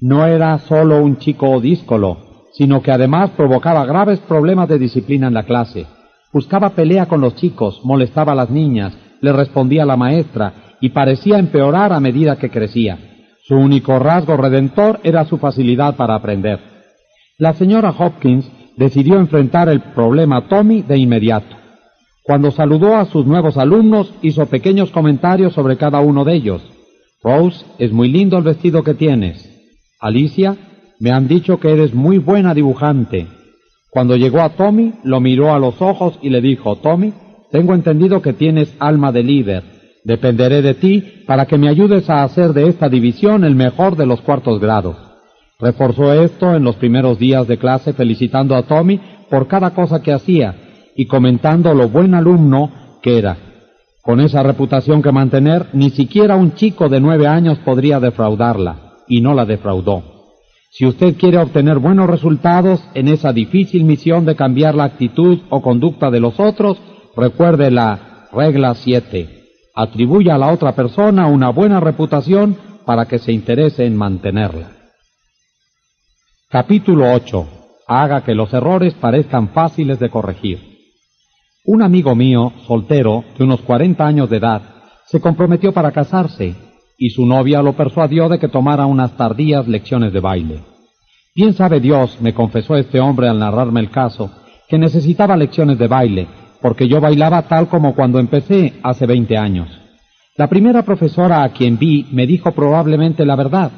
No 0.00 0.24
era 0.26 0.58
solo 0.60 1.02
un 1.02 1.18
chico 1.18 1.60
díscolo, 1.60 2.46
sino 2.52 2.80
que 2.80 2.90
además 2.90 3.30
provocaba 3.36 3.84
graves 3.84 4.18
problemas 4.20 4.66
de 4.68 4.78
disciplina 4.78 5.28
en 5.28 5.34
la 5.34 5.42
clase. 5.42 5.86
Buscaba 6.32 6.70
pelea 6.70 7.06
con 7.06 7.20
los 7.20 7.34
chicos, 7.34 7.80
molestaba 7.84 8.32
a 8.32 8.36
las 8.36 8.48
niñas, 8.48 8.96
le 9.20 9.32
respondía 9.32 9.82
a 9.82 9.86
la 9.86 9.98
maestra 9.98 10.76
y 10.80 10.88
parecía 10.88 11.38
empeorar 11.38 11.92
a 11.92 12.00
medida 12.00 12.36
que 12.36 12.48
crecía. 12.48 12.98
Su 13.42 13.56
único 13.56 13.98
rasgo 13.98 14.38
redentor 14.38 15.00
era 15.02 15.26
su 15.26 15.36
facilidad 15.36 15.96
para 15.96 16.14
aprender. 16.14 16.60
La 17.36 17.52
señora 17.52 17.90
Hopkins 17.90 18.50
decidió 18.78 19.18
enfrentar 19.18 19.68
el 19.68 19.80
problema 19.80 20.48
Tommy 20.48 20.80
de 20.80 20.96
inmediato. 20.96 21.56
Cuando 22.22 22.50
saludó 22.50 22.96
a 22.96 23.04
sus 23.04 23.26
nuevos 23.26 23.58
alumnos, 23.58 24.14
hizo 24.22 24.46
pequeños 24.46 24.90
comentarios 24.90 25.52
sobre 25.52 25.76
cada 25.76 26.00
uno 26.00 26.24
de 26.24 26.34
ellos. 26.34 26.62
Rose, 27.22 27.66
es 27.78 27.92
muy 27.92 28.08
lindo 28.08 28.38
el 28.38 28.44
vestido 28.44 28.82
que 28.82 28.94
tienes. 28.94 29.59
Alicia, 30.00 30.56
me 30.98 31.10
han 31.10 31.28
dicho 31.28 31.60
que 31.60 31.70
eres 31.70 31.94
muy 31.94 32.18
buena 32.18 32.54
dibujante. 32.54 33.26
Cuando 33.90 34.16
llegó 34.16 34.40
a 34.40 34.50
Tommy, 34.50 34.94
lo 35.04 35.20
miró 35.20 35.52
a 35.52 35.58
los 35.58 35.82
ojos 35.82 36.18
y 36.22 36.30
le 36.30 36.40
dijo, 36.40 36.76
Tommy, 36.76 37.12
tengo 37.50 37.74
entendido 37.74 38.22
que 38.22 38.32
tienes 38.32 38.74
alma 38.78 39.12
de 39.12 39.22
líder. 39.22 39.64
Dependeré 40.04 40.62
de 40.62 40.74
ti 40.74 41.04
para 41.26 41.46
que 41.46 41.58
me 41.58 41.68
ayudes 41.68 42.08
a 42.08 42.22
hacer 42.22 42.54
de 42.54 42.68
esta 42.68 42.88
división 42.88 43.44
el 43.44 43.54
mejor 43.54 43.96
de 43.96 44.06
los 44.06 44.22
cuartos 44.22 44.58
grados. 44.58 44.96
Reforzó 45.58 46.14
esto 46.14 46.54
en 46.54 46.64
los 46.64 46.76
primeros 46.76 47.18
días 47.18 47.46
de 47.46 47.58
clase 47.58 47.92
felicitando 47.92 48.56
a 48.56 48.62
Tommy 48.62 48.98
por 49.28 49.46
cada 49.46 49.70
cosa 49.70 50.00
que 50.00 50.12
hacía 50.12 50.54
y 50.96 51.04
comentando 51.04 51.74
lo 51.74 51.88
buen 51.88 52.14
alumno 52.14 52.70
que 53.02 53.18
era. 53.18 53.36
Con 54.02 54.20
esa 54.20 54.42
reputación 54.42 55.02
que 55.02 55.12
mantener, 55.12 55.66
ni 55.74 55.90
siquiera 55.90 56.36
un 56.36 56.54
chico 56.54 56.88
de 56.88 57.00
nueve 57.00 57.26
años 57.26 57.58
podría 57.58 58.00
defraudarla, 58.00 58.89
y 59.10 59.20
no 59.20 59.34
la 59.34 59.44
defraudó. 59.44 60.02
Si 60.70 60.86
usted 60.86 61.16
quiere 61.18 61.36
obtener 61.36 61.80
buenos 61.80 62.08
resultados 62.08 62.80
en 62.94 63.08
esa 63.08 63.32
difícil 63.32 63.84
misión 63.84 64.24
de 64.24 64.36
cambiar 64.36 64.76
la 64.76 64.84
actitud 64.84 65.40
o 65.50 65.60
conducta 65.60 66.10
de 66.10 66.20
los 66.20 66.38
otros, 66.38 66.78
recuerde 67.16 67.72
la 67.72 68.28
regla 68.32 68.74
7. 68.74 69.28
Atribuya 69.74 70.36
a 70.36 70.38
la 70.38 70.52
otra 70.52 70.76
persona 70.76 71.26
una 71.26 71.50
buena 71.50 71.80
reputación 71.80 72.56
para 72.86 73.06
que 73.06 73.18
se 73.18 73.32
interese 73.32 73.84
en 73.84 73.96
mantenerla. 73.96 74.70
Capítulo 76.48 77.12
8. 77.12 77.48
Haga 77.88 78.22
que 78.22 78.36
los 78.36 78.54
errores 78.54 78.94
parezcan 78.94 79.48
fáciles 79.48 79.98
de 79.98 80.08
corregir. 80.08 80.60
Un 81.64 81.82
amigo 81.82 82.14
mío, 82.14 82.52
soltero, 82.68 83.24
de 83.36 83.42
unos 83.42 83.60
40 83.62 84.06
años 84.06 84.30
de 84.30 84.36
edad, 84.36 84.62
se 85.06 85.20
comprometió 85.20 85.72
para 85.72 85.90
casarse 85.90 86.69
y 87.00 87.08
su 87.08 87.24
novia 87.24 87.62
lo 87.62 87.72
persuadió 87.72 88.28
de 88.28 88.38
que 88.38 88.48
tomara 88.48 88.84
unas 88.84 89.16
tardías 89.16 89.66
lecciones 89.66 90.12
de 90.12 90.20
baile. 90.20 90.60
Bien 91.34 91.54
sabe 91.54 91.80
Dios, 91.80 92.18
me 92.20 92.34
confesó 92.34 92.76
este 92.76 93.00
hombre 93.00 93.26
al 93.26 93.38
narrarme 93.38 93.80
el 93.80 93.90
caso, 93.90 94.30
que 94.68 94.78
necesitaba 94.78 95.34
lecciones 95.34 95.78
de 95.78 95.88
baile, 95.88 96.28
porque 96.60 96.86
yo 96.86 97.00
bailaba 97.00 97.40
tal 97.48 97.68
como 97.68 97.94
cuando 97.94 98.18
empecé 98.18 98.74
hace 98.82 99.06
20 99.06 99.38
años. 99.38 99.68
La 100.36 100.48
primera 100.48 100.84
profesora 100.84 101.42
a 101.42 101.48
quien 101.48 101.78
vi 101.78 102.06
me 102.12 102.26
dijo 102.26 102.52
probablemente 102.52 103.24
la 103.24 103.34
verdad, 103.34 103.70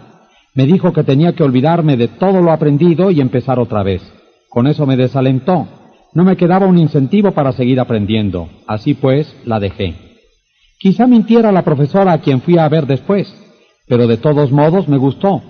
me 0.57 0.67
dijo 0.67 0.93
que 0.93 1.05
tenía 1.05 1.33
que 1.33 1.45
olvidarme 1.45 1.97
de 1.97 2.09
todo 2.09 2.43
lo 2.43 2.51
aprendido 2.51 3.13
y 3.13 3.21
empezar 3.21 3.61
otra 3.61 3.85
vez. 3.85 4.03
Con 4.49 4.67
eso 4.67 4.85
me 4.85 4.97
desalentó. 4.97 5.69
No 6.13 6.25
me 6.25 6.37
quedaba 6.37 6.67
un 6.67 6.77
incentivo 6.77 7.31
para 7.31 7.53
seguir 7.53 7.79
aprendiendo. 7.79 8.49
Así 8.67 8.95
pues, 8.95 9.35
la 9.47 9.61
dejé. 9.61 10.12
Quizá 10.83 11.07
mintiera 11.07 11.53
la 11.53 11.63
profesora 11.63 12.13
a 12.13 12.19
quien 12.19 12.41
fui 12.41 12.59
a 12.59 12.69
ver 12.69 12.89
después, 12.89 13.33
pero 13.87 14.09
de 14.09 14.17
todos 14.17 14.51
modos 14.51 14.89
me 14.89 14.97
gustó. 14.97 15.41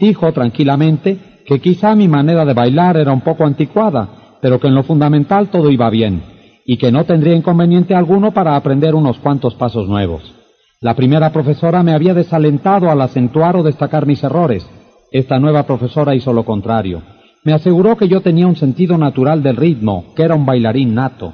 Dijo 0.00 0.32
tranquilamente 0.32 1.16
que 1.46 1.60
quizá 1.60 1.94
mi 1.94 2.08
manera 2.08 2.44
de 2.44 2.54
bailar 2.54 2.96
era 2.96 3.12
un 3.12 3.20
poco 3.20 3.44
anticuada, 3.44 4.08
pero 4.42 4.58
que 4.58 4.66
en 4.66 4.74
lo 4.74 4.82
fundamental 4.82 5.48
todo 5.48 5.70
iba 5.70 5.88
bien, 5.90 6.24
y 6.66 6.76
que 6.76 6.90
no 6.90 7.04
tendría 7.04 7.36
inconveniente 7.36 7.94
alguno 7.94 8.32
para 8.32 8.56
aprender 8.56 8.96
unos 8.96 9.18
cuantos 9.18 9.54
pasos 9.54 9.88
nuevos. 9.88 10.34
La 10.80 10.96
primera 10.96 11.30
profesora 11.30 11.84
me 11.84 11.94
había 11.94 12.12
desalentado 12.12 12.90
al 12.90 13.00
acentuar 13.00 13.54
o 13.54 13.62
destacar 13.62 14.06
mis 14.06 14.24
errores. 14.24 14.68
Esta 15.12 15.38
nueva 15.38 15.66
profesora 15.68 16.16
hizo 16.16 16.32
lo 16.32 16.44
contrario. 16.44 17.00
Me 17.44 17.52
aseguró 17.52 17.96
que 17.96 18.08
yo 18.08 18.22
tenía 18.22 18.48
un 18.48 18.56
sentido 18.56 18.98
natural 18.98 19.40
del 19.40 19.54
ritmo, 19.54 20.06
que 20.16 20.24
era 20.24 20.34
un 20.34 20.44
bailarín 20.44 20.96
nato. 20.96 21.32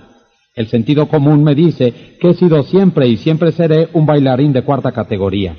El 0.57 0.69
sentido 0.69 1.07
común 1.07 1.45
me 1.45 1.55
dice 1.55 2.17
que 2.19 2.31
he 2.31 2.35
sido 2.35 2.63
siempre 2.63 3.07
y 3.07 3.19
siempre 3.19 3.53
seré 3.53 3.91
un 3.93 4.07
bailarín 4.07 4.55
de 4.55 4.63
cuarta 4.63 4.91
categoría. 4.91 5.55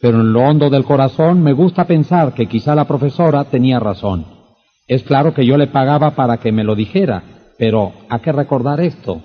Pero 0.00 0.20
en 0.20 0.32
lo 0.32 0.40
hondo 0.40 0.68
del 0.68 0.84
corazón 0.84 1.40
me 1.40 1.52
gusta 1.52 1.86
pensar 1.86 2.34
que 2.34 2.46
quizá 2.46 2.74
la 2.74 2.88
profesora 2.88 3.44
tenía 3.44 3.78
razón. 3.78 4.26
Es 4.88 5.04
claro 5.04 5.32
que 5.32 5.46
yo 5.46 5.56
le 5.56 5.68
pagaba 5.68 6.16
para 6.16 6.38
que 6.38 6.50
me 6.50 6.64
lo 6.64 6.74
dijera, 6.74 7.22
pero 7.58 7.92
¿a 8.08 8.18
qué 8.18 8.32
recordar 8.32 8.80
esto? 8.80 9.22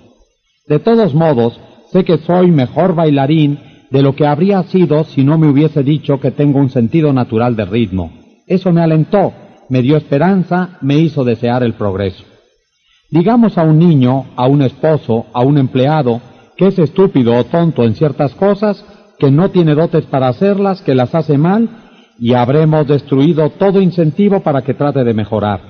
De 0.68 0.78
todos 0.78 1.16
modos, 1.16 1.60
sé 1.92 2.04
que 2.04 2.20
soy 2.20 2.52
mejor 2.52 2.94
bailarín 2.94 3.58
de 3.90 4.04
lo 4.04 4.16
que 4.16 4.28
habría 4.28 4.62
sido 4.64 5.06
si 5.06 5.24
no 5.24 5.40
me 5.40 5.48
hubiese 5.48 5.82
dicho 5.82 6.20
que 6.20 6.30
tengo 6.30 6.60
un 6.60 6.70
sentido 6.70 7.14
natural 7.14 7.56
de 7.56 7.66
ritmo. 7.66 8.12
Eso 8.46 8.72
me 8.72 8.82
alentó, 8.82 9.34
me 9.70 9.82
dio 9.82 9.98
esperanza, 9.98 10.78
me 10.82 11.00
hizo 11.00 11.24
desear 11.24 11.64
el 11.64 11.74
progreso. 11.74 12.35
Digamos 13.12 13.58
a 13.58 13.64
un 13.64 13.78
niño, 13.78 14.26
a 14.36 14.48
un 14.48 14.62
esposo, 14.62 15.26
a 15.34 15.42
un 15.42 15.58
empleado, 15.58 16.22
que 16.58 16.68
es 16.68 16.80
estúpido 16.80 17.36
o 17.36 17.44
tonto 17.44 17.84
en 17.84 17.96
ciertas 17.96 18.34
cosas, 18.34 18.84
que 19.20 19.32
no 19.32 19.50
tiene 19.50 19.76
dotes 19.76 20.06
para 20.06 20.28
hacerlas, 20.28 20.82
que 20.82 20.96
las 20.96 21.14
hace 21.14 21.38
mal, 21.38 21.70
y 22.20 22.34
habremos 22.34 22.88
destruido 22.88 23.50
todo 23.52 23.82
incentivo 23.82 24.40
para 24.40 24.62
que 24.62 24.74
trate 24.74 25.04
de 25.04 25.14
mejorar. 25.14 25.62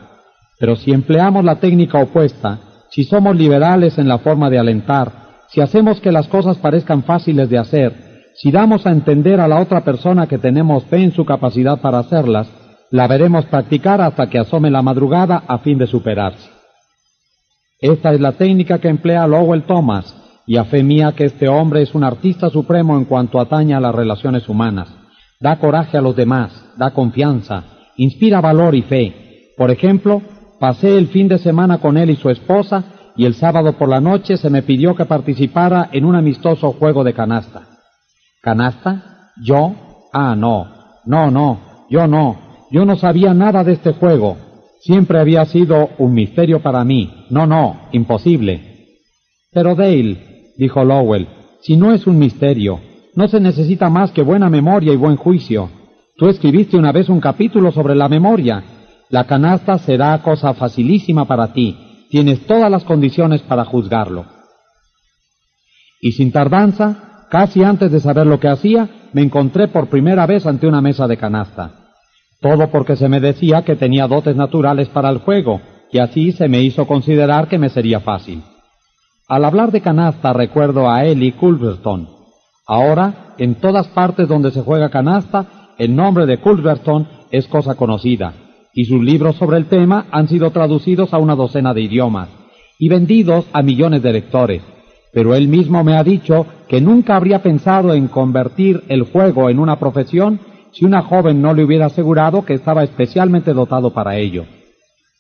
Pero 0.60 0.76
si 0.76 0.92
empleamos 0.92 1.44
la 1.44 1.60
técnica 1.60 2.00
opuesta, 2.00 2.60
si 2.90 3.04
somos 3.04 3.36
liberales 3.36 3.98
en 3.98 4.08
la 4.08 4.20
forma 4.20 4.50
de 4.50 4.60
alentar, 4.60 5.12
si 5.50 5.60
hacemos 5.62 6.00
que 6.00 6.12
las 6.12 6.28
cosas 6.28 6.58
parezcan 6.58 7.04
fáciles 7.04 7.50
de 7.50 7.58
hacer, 7.58 7.94
si 8.36 8.52
damos 8.52 8.86
a 8.86 8.92
entender 8.92 9.40
a 9.40 9.48
la 9.48 9.60
otra 9.60 9.84
persona 9.84 10.28
que 10.28 10.38
tenemos 10.38 10.84
fe 10.86 11.04
en 11.04 11.12
su 11.12 11.26
capacidad 11.26 11.80
para 11.82 12.00
hacerlas, 12.00 12.48
la 12.92 13.08
veremos 13.08 13.46
practicar 13.46 14.02
hasta 14.02 14.30
que 14.30 14.40
asome 14.40 14.70
la 14.70 14.82
madrugada 14.82 15.44
a 15.48 15.58
fin 15.60 15.78
de 15.78 15.88
superarse. 15.88 16.55
Esta 17.80 18.14
es 18.14 18.22
la 18.22 18.34
técnica 18.34 18.80
que 18.80 18.88
emplea 18.88 19.28
Lowell 19.28 19.64
Thomas, 19.64 20.16
y 20.48 20.58
a 20.58 20.66
fe 20.66 20.84
mía 20.84 21.14
que 21.16 21.26
este 21.26 21.48
hombre 21.48 21.82
es 21.82 21.96
un 21.96 22.04
artista 22.04 22.50
supremo 22.50 22.98
en 22.98 23.06
cuanto 23.06 23.40
atañe 23.40 23.74
a 23.74 23.80
las 23.80 23.94
relaciones 23.94 24.48
humanas. 24.48 24.90
Da 25.40 25.58
coraje 25.58 25.98
a 25.98 26.02
los 26.02 26.16
demás, 26.16 26.52
da 26.78 26.92
confianza, 26.92 27.64
inspira 27.98 28.42
valor 28.42 28.76
y 28.76 28.84
fe. 28.84 29.52
Por 29.58 29.72
ejemplo, 29.72 30.22
pasé 30.60 30.98
el 30.98 31.08
fin 31.08 31.28
de 31.28 31.40
semana 31.40 31.80
con 31.80 31.98
él 31.98 32.10
y 32.10 32.16
su 32.16 32.30
esposa 32.30 32.84
y 33.18 33.26
el 33.26 33.34
sábado 33.34 33.74
por 33.74 33.90
la 33.90 34.00
noche 34.00 34.38
se 34.38 34.50
me 34.50 34.62
pidió 34.62 34.96
que 34.96 35.06
participara 35.06 35.90
en 35.92 36.06
un 36.06 36.16
amistoso 36.16 36.74
juego 36.74 37.04
de 37.04 37.14
canasta. 37.14 37.64
¿Canasta? 38.42 39.32
¿Yo? 39.42 39.74
Ah, 40.14 40.36
no. 40.36 40.68
No, 41.06 41.32
no. 41.32 41.60
Yo 41.90 42.08
no. 42.08 42.38
Yo 42.72 42.86
no 42.86 42.98
sabía 42.98 43.34
nada 43.34 43.64
de 43.64 43.74
este 43.74 43.94
juego. 43.94 44.38
Siempre 44.86 45.20
había 45.20 45.46
sido 45.46 45.90
un 45.98 46.14
misterio 46.14 46.62
para 46.62 46.84
mí. 46.84 47.26
No, 47.30 47.46
no. 47.46 47.88
Imposible. 47.92 48.88
Pero 49.52 49.76
Dale, 49.76 50.54
dijo 50.58 50.84
Lowell, 50.84 51.28
si 51.62 51.76
no 51.76 51.92
es 51.92 52.06
un 52.08 52.20
misterio, 52.20 52.80
no 53.16 53.28
se 53.28 53.40
necesita 53.40 53.90
más 53.90 54.12
que 54.12 54.22
buena 54.22 54.50
memoria 54.50 54.94
y 54.94 54.98
buen 54.98 55.16
juicio. 55.16 55.70
Tú 56.18 56.28
escribiste 56.28 56.78
una 56.78 56.92
vez 56.92 57.10
un 57.10 57.20
capítulo 57.20 57.72
sobre 57.72 57.96
la 57.96 58.08
memoria. 58.08 58.64
La 59.10 59.26
canasta 59.26 59.78
será 59.80 60.22
cosa 60.22 60.54
facilísima 60.54 61.26
para 61.26 61.52
ti 61.52 61.76
tienes 62.16 62.46
todas 62.46 62.72
las 62.72 62.86
condiciones 62.86 63.42
para 63.42 63.66
juzgarlo. 63.66 64.26
Y 66.00 66.14
sin 66.14 66.32
tardanza, 66.32 67.26
casi 67.30 67.64
antes 67.64 67.92
de 67.92 68.00
saber 68.00 68.26
lo 68.26 68.40
que 68.40 68.48
hacía, 68.48 69.10
me 69.12 69.22
encontré 69.22 69.68
por 69.68 69.90
primera 69.90 70.26
vez 70.26 70.46
ante 70.46 70.66
una 70.66 70.80
mesa 70.80 71.08
de 71.08 71.18
canasta. 71.18 71.85
Todo 72.42 72.70
porque 72.70 72.96
se 72.96 73.10
me 73.10 73.20
decía 73.20 73.64
que 73.64 73.76
tenía 73.76 74.08
dotes 74.08 74.36
naturales 74.36 74.90
para 74.90 75.10
el 75.10 75.20
juego, 75.20 75.62
y 75.92 76.00
así 76.00 76.32
se 76.32 76.48
me 76.48 76.62
hizo 76.62 76.86
considerar 76.86 77.48
que 77.48 77.58
me 77.58 77.70
sería 77.70 78.00
fácil. 78.00 78.44
Al 79.28 79.46
hablar 79.46 79.72
de 79.72 79.82
canasta 79.82 80.34
recuerdo 80.34 80.90
a 80.90 81.06
Ellie 81.06 81.34
Culverstone. 81.34 82.08
Ahora, 82.68 83.34
en 83.38 83.56
todas 83.56 83.88
partes 83.88 84.28
donde 84.28 84.52
se 84.52 84.62
juega 84.62 84.90
canasta, 84.90 85.46
el 85.78 85.96
nombre 85.96 86.26
de 86.26 86.38
Culverstone 86.38 87.08
es 87.32 87.48
cosa 87.48 87.76
conocida, 87.76 88.34
y 88.74 88.86
sus 88.86 89.04
libros 89.04 89.36
sobre 89.38 89.58
el 89.58 89.66
tema 89.66 90.06
han 90.12 90.28
sido 90.28 90.52
traducidos 90.52 91.14
a 91.14 91.18
una 91.18 91.36
docena 91.36 91.74
de 91.74 91.82
idiomas 91.82 92.30
y 92.78 92.90
vendidos 92.90 93.46
a 93.54 93.62
millones 93.62 94.04
de 94.04 94.14
lectores. 94.14 94.62
Pero 95.14 95.34
él 95.34 95.48
mismo 95.48 95.84
me 95.84 95.96
ha 95.96 96.04
dicho 96.04 96.46
que 96.68 96.82
nunca 96.82 97.16
habría 97.16 97.42
pensado 97.42 97.94
en 97.94 98.10
convertir 98.10 98.84
el 98.90 99.04
juego 99.04 99.50
en 99.50 99.60
una 99.60 99.80
profesión 99.80 100.40
si 100.76 100.84
una 100.84 101.02
joven 101.02 101.42
no 101.42 101.54
le 101.54 101.64
hubiera 101.64 101.86
asegurado 101.86 102.44
que 102.44 102.54
estaba 102.54 102.84
especialmente 102.84 103.54
dotado 103.54 103.94
para 103.94 104.18
ello. 104.18 104.46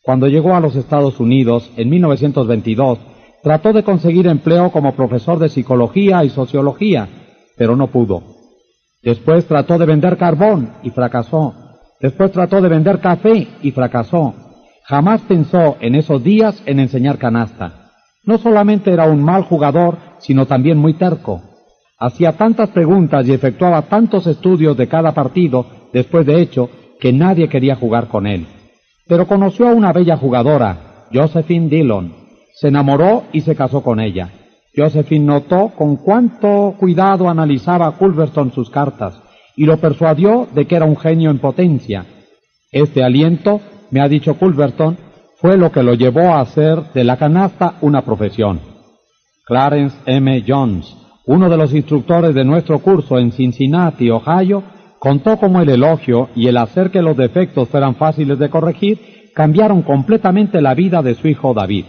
Cuando 0.03 0.27
llegó 0.27 0.53
a 0.53 0.59
los 0.59 0.75
Estados 0.75 1.19
Unidos 1.19 1.71
en 1.77 1.89
1922, 1.89 2.99
trató 3.41 3.71
de 3.71 3.83
conseguir 3.83 4.27
empleo 4.27 4.69
como 4.71 4.95
profesor 4.95 5.39
de 5.39 5.47
psicología 5.47 6.25
y 6.25 6.29
sociología, 6.29 7.07
pero 7.57 7.75
no 7.77 7.87
pudo. 7.87 8.21
Después 9.01 9.45
trató 9.45 9.77
de 9.77 9.85
vender 9.85 10.17
carbón 10.17 10.73
y 10.83 10.89
fracasó. 10.89 11.53
Después 12.01 12.31
trató 12.31 12.61
de 12.61 12.67
vender 12.67 12.99
café 12.99 13.47
y 13.61 13.71
fracasó. 13.71 14.33
Jamás 14.83 15.21
pensó 15.21 15.77
en 15.79 15.95
esos 15.95 16.21
días 16.21 16.61
en 16.65 16.79
enseñar 16.81 17.17
canasta. 17.17 17.91
No 18.25 18.37
solamente 18.37 18.91
era 18.91 19.05
un 19.05 19.23
mal 19.23 19.43
jugador, 19.43 19.97
sino 20.19 20.47
también 20.47 20.77
muy 20.77 20.95
terco. 20.95 21.54
Hacía 22.05 22.33
tantas 22.33 22.69
preguntas 22.69 23.27
y 23.27 23.33
efectuaba 23.33 23.81
tantos 23.81 24.27
estudios 24.27 24.77
de 24.77 24.87
cada 24.87 25.11
partido, 25.15 25.65
después 25.91 26.23
de 26.23 26.39
hecho, 26.39 26.69
que 26.99 27.11
nadie 27.11 27.49
quería 27.49 27.75
jugar 27.75 28.09
con 28.09 28.27
él. 28.27 28.45
Pero 29.07 29.25
conoció 29.25 29.67
a 29.67 29.73
una 29.73 29.91
bella 29.91 30.15
jugadora, 30.15 31.07
Josephine 31.11 31.67
Dillon. 31.67 32.13
Se 32.53 32.67
enamoró 32.67 33.23
y 33.33 33.41
se 33.41 33.55
casó 33.55 33.81
con 33.81 33.99
ella. 33.99 34.29
Josephine 34.75 35.25
notó 35.25 35.69
con 35.75 35.95
cuánto 35.95 36.75
cuidado 36.77 37.27
analizaba 37.27 37.89
Culverstone 37.93 38.51
sus 38.51 38.69
cartas 38.69 39.19
y 39.55 39.65
lo 39.65 39.77
persuadió 39.77 40.47
de 40.53 40.67
que 40.67 40.75
era 40.75 40.85
un 40.85 40.97
genio 40.97 41.31
en 41.31 41.39
potencia. 41.39 42.05
Este 42.71 43.03
aliento, 43.03 43.61
me 43.89 43.99
ha 44.01 44.07
dicho 44.07 44.35
Culverton, 44.35 44.95
fue 45.37 45.57
lo 45.57 45.71
que 45.71 45.81
lo 45.81 45.95
llevó 45.95 46.35
a 46.35 46.41
hacer 46.41 46.83
de 46.93 47.03
la 47.03 47.17
canasta 47.17 47.77
una 47.81 48.03
profesión. 48.03 48.59
Clarence 49.47 49.97
M. 50.05 50.43
Jones, 50.47 50.95
uno 51.27 51.49
de 51.49 51.57
los 51.57 51.73
instructores 51.73 52.35
de 52.35 52.43
nuestro 52.43 52.79
curso 52.79 53.17
en 53.17 53.31
Cincinnati, 53.31 54.09
Ohio, 54.09 54.63
contó 54.99 55.37
cómo 55.37 55.61
el 55.61 55.69
elogio 55.69 56.29
y 56.35 56.47
el 56.47 56.57
hacer 56.57 56.91
que 56.91 57.01
los 57.01 57.17
defectos 57.17 57.69
fueran 57.69 57.95
fáciles 57.95 58.37
de 58.39 58.49
corregir 58.49 59.31
cambiaron 59.33 59.81
completamente 59.81 60.61
la 60.61 60.73
vida 60.73 61.01
de 61.01 61.15
su 61.15 61.27
hijo 61.27 61.53
David. 61.53 61.85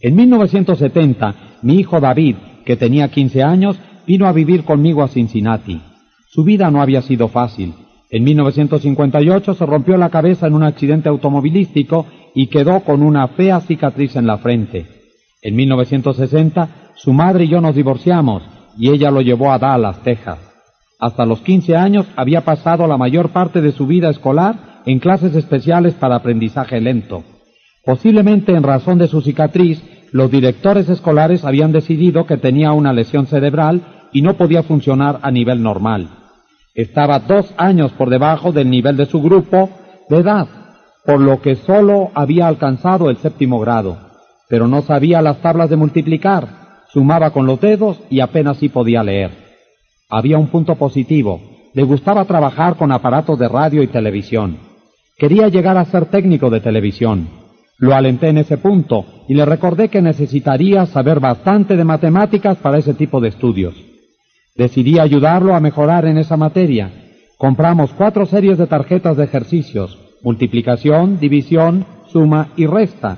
En 0.00 0.16
1970, 0.16 1.34
mi 1.62 1.74
hijo 1.78 2.00
David, 2.00 2.36
que 2.64 2.76
tenía 2.76 3.08
15 3.08 3.42
años, 3.42 3.78
vino 4.06 4.26
a 4.26 4.32
vivir 4.32 4.64
conmigo 4.64 5.02
a 5.02 5.08
Cincinnati. 5.08 5.80
Su 6.28 6.44
vida 6.44 6.70
no 6.70 6.82
había 6.82 7.02
sido 7.02 7.28
fácil. 7.28 7.74
En 8.10 8.24
1958 8.24 9.54
se 9.54 9.66
rompió 9.66 9.96
la 9.96 10.10
cabeza 10.10 10.46
en 10.46 10.54
un 10.54 10.64
accidente 10.64 11.08
automovilístico 11.08 12.06
y 12.34 12.48
quedó 12.48 12.80
con 12.80 13.02
una 13.02 13.28
fea 13.28 13.60
cicatriz 13.60 14.16
en 14.16 14.26
la 14.26 14.38
frente. 14.38 14.86
En 15.42 15.56
1960 15.56 16.89
su 16.96 17.12
madre 17.12 17.44
y 17.44 17.48
yo 17.48 17.60
nos 17.60 17.74
divorciamos 17.74 18.42
y 18.78 18.90
ella 18.90 19.10
lo 19.10 19.20
llevó 19.20 19.52
a 19.52 19.58
Dallas, 19.58 20.02
Texas. 20.02 20.38
Hasta 20.98 21.24
los 21.24 21.40
15 21.40 21.76
años 21.76 22.06
había 22.16 22.42
pasado 22.42 22.86
la 22.86 22.98
mayor 22.98 23.30
parte 23.30 23.60
de 23.60 23.72
su 23.72 23.86
vida 23.86 24.10
escolar 24.10 24.82
en 24.86 24.98
clases 24.98 25.34
especiales 25.34 25.94
para 25.94 26.16
aprendizaje 26.16 26.80
lento. 26.80 27.24
Posiblemente 27.84 28.52
en 28.52 28.62
razón 28.62 28.98
de 28.98 29.08
su 29.08 29.22
cicatriz, 29.22 29.82
los 30.12 30.30
directores 30.30 30.88
escolares 30.88 31.44
habían 31.44 31.72
decidido 31.72 32.26
que 32.26 32.36
tenía 32.36 32.72
una 32.72 32.92
lesión 32.92 33.26
cerebral 33.26 33.82
y 34.12 34.22
no 34.22 34.34
podía 34.34 34.62
funcionar 34.62 35.20
a 35.22 35.30
nivel 35.30 35.62
normal. 35.62 36.08
Estaba 36.74 37.18
dos 37.20 37.52
años 37.56 37.92
por 37.92 38.10
debajo 38.10 38.52
del 38.52 38.70
nivel 38.70 38.96
de 38.96 39.06
su 39.06 39.22
grupo 39.22 39.70
de 40.08 40.18
edad, 40.18 40.48
por 41.04 41.20
lo 41.20 41.40
que 41.40 41.56
solo 41.56 42.10
había 42.14 42.46
alcanzado 42.46 43.10
el 43.10 43.16
séptimo 43.18 43.58
grado, 43.60 43.98
pero 44.48 44.68
no 44.68 44.82
sabía 44.82 45.22
las 45.22 45.40
tablas 45.40 45.70
de 45.70 45.76
multiplicar, 45.76 46.59
sumaba 46.92 47.30
con 47.30 47.46
los 47.46 47.60
dedos 47.60 48.00
y 48.10 48.20
apenas 48.20 48.58
sí 48.58 48.68
podía 48.68 49.02
leer. 49.02 49.30
Había 50.08 50.38
un 50.38 50.48
punto 50.48 50.74
positivo, 50.74 51.40
le 51.72 51.84
gustaba 51.84 52.24
trabajar 52.24 52.76
con 52.76 52.90
aparatos 52.92 53.38
de 53.38 53.48
radio 53.48 53.82
y 53.82 53.86
televisión. 53.86 54.58
Quería 55.16 55.48
llegar 55.48 55.76
a 55.76 55.84
ser 55.84 56.06
técnico 56.06 56.50
de 56.50 56.60
televisión. 56.60 57.28
Lo 57.78 57.94
alenté 57.94 58.28
en 58.28 58.38
ese 58.38 58.58
punto 58.58 59.04
y 59.28 59.34
le 59.34 59.44
recordé 59.44 59.88
que 59.88 60.02
necesitaría 60.02 60.84
saber 60.86 61.20
bastante 61.20 61.76
de 61.76 61.84
matemáticas 61.84 62.58
para 62.58 62.78
ese 62.78 62.94
tipo 62.94 63.20
de 63.20 63.28
estudios. 63.28 63.74
Decidí 64.56 64.98
ayudarlo 64.98 65.54
a 65.54 65.60
mejorar 65.60 66.04
en 66.06 66.18
esa 66.18 66.36
materia. 66.36 66.90
Compramos 67.38 67.92
cuatro 67.92 68.26
series 68.26 68.58
de 68.58 68.66
tarjetas 68.66 69.16
de 69.16 69.24
ejercicios, 69.24 69.98
multiplicación, 70.22 71.18
división, 71.18 71.86
suma 72.08 72.48
y 72.56 72.66
resta. 72.66 73.16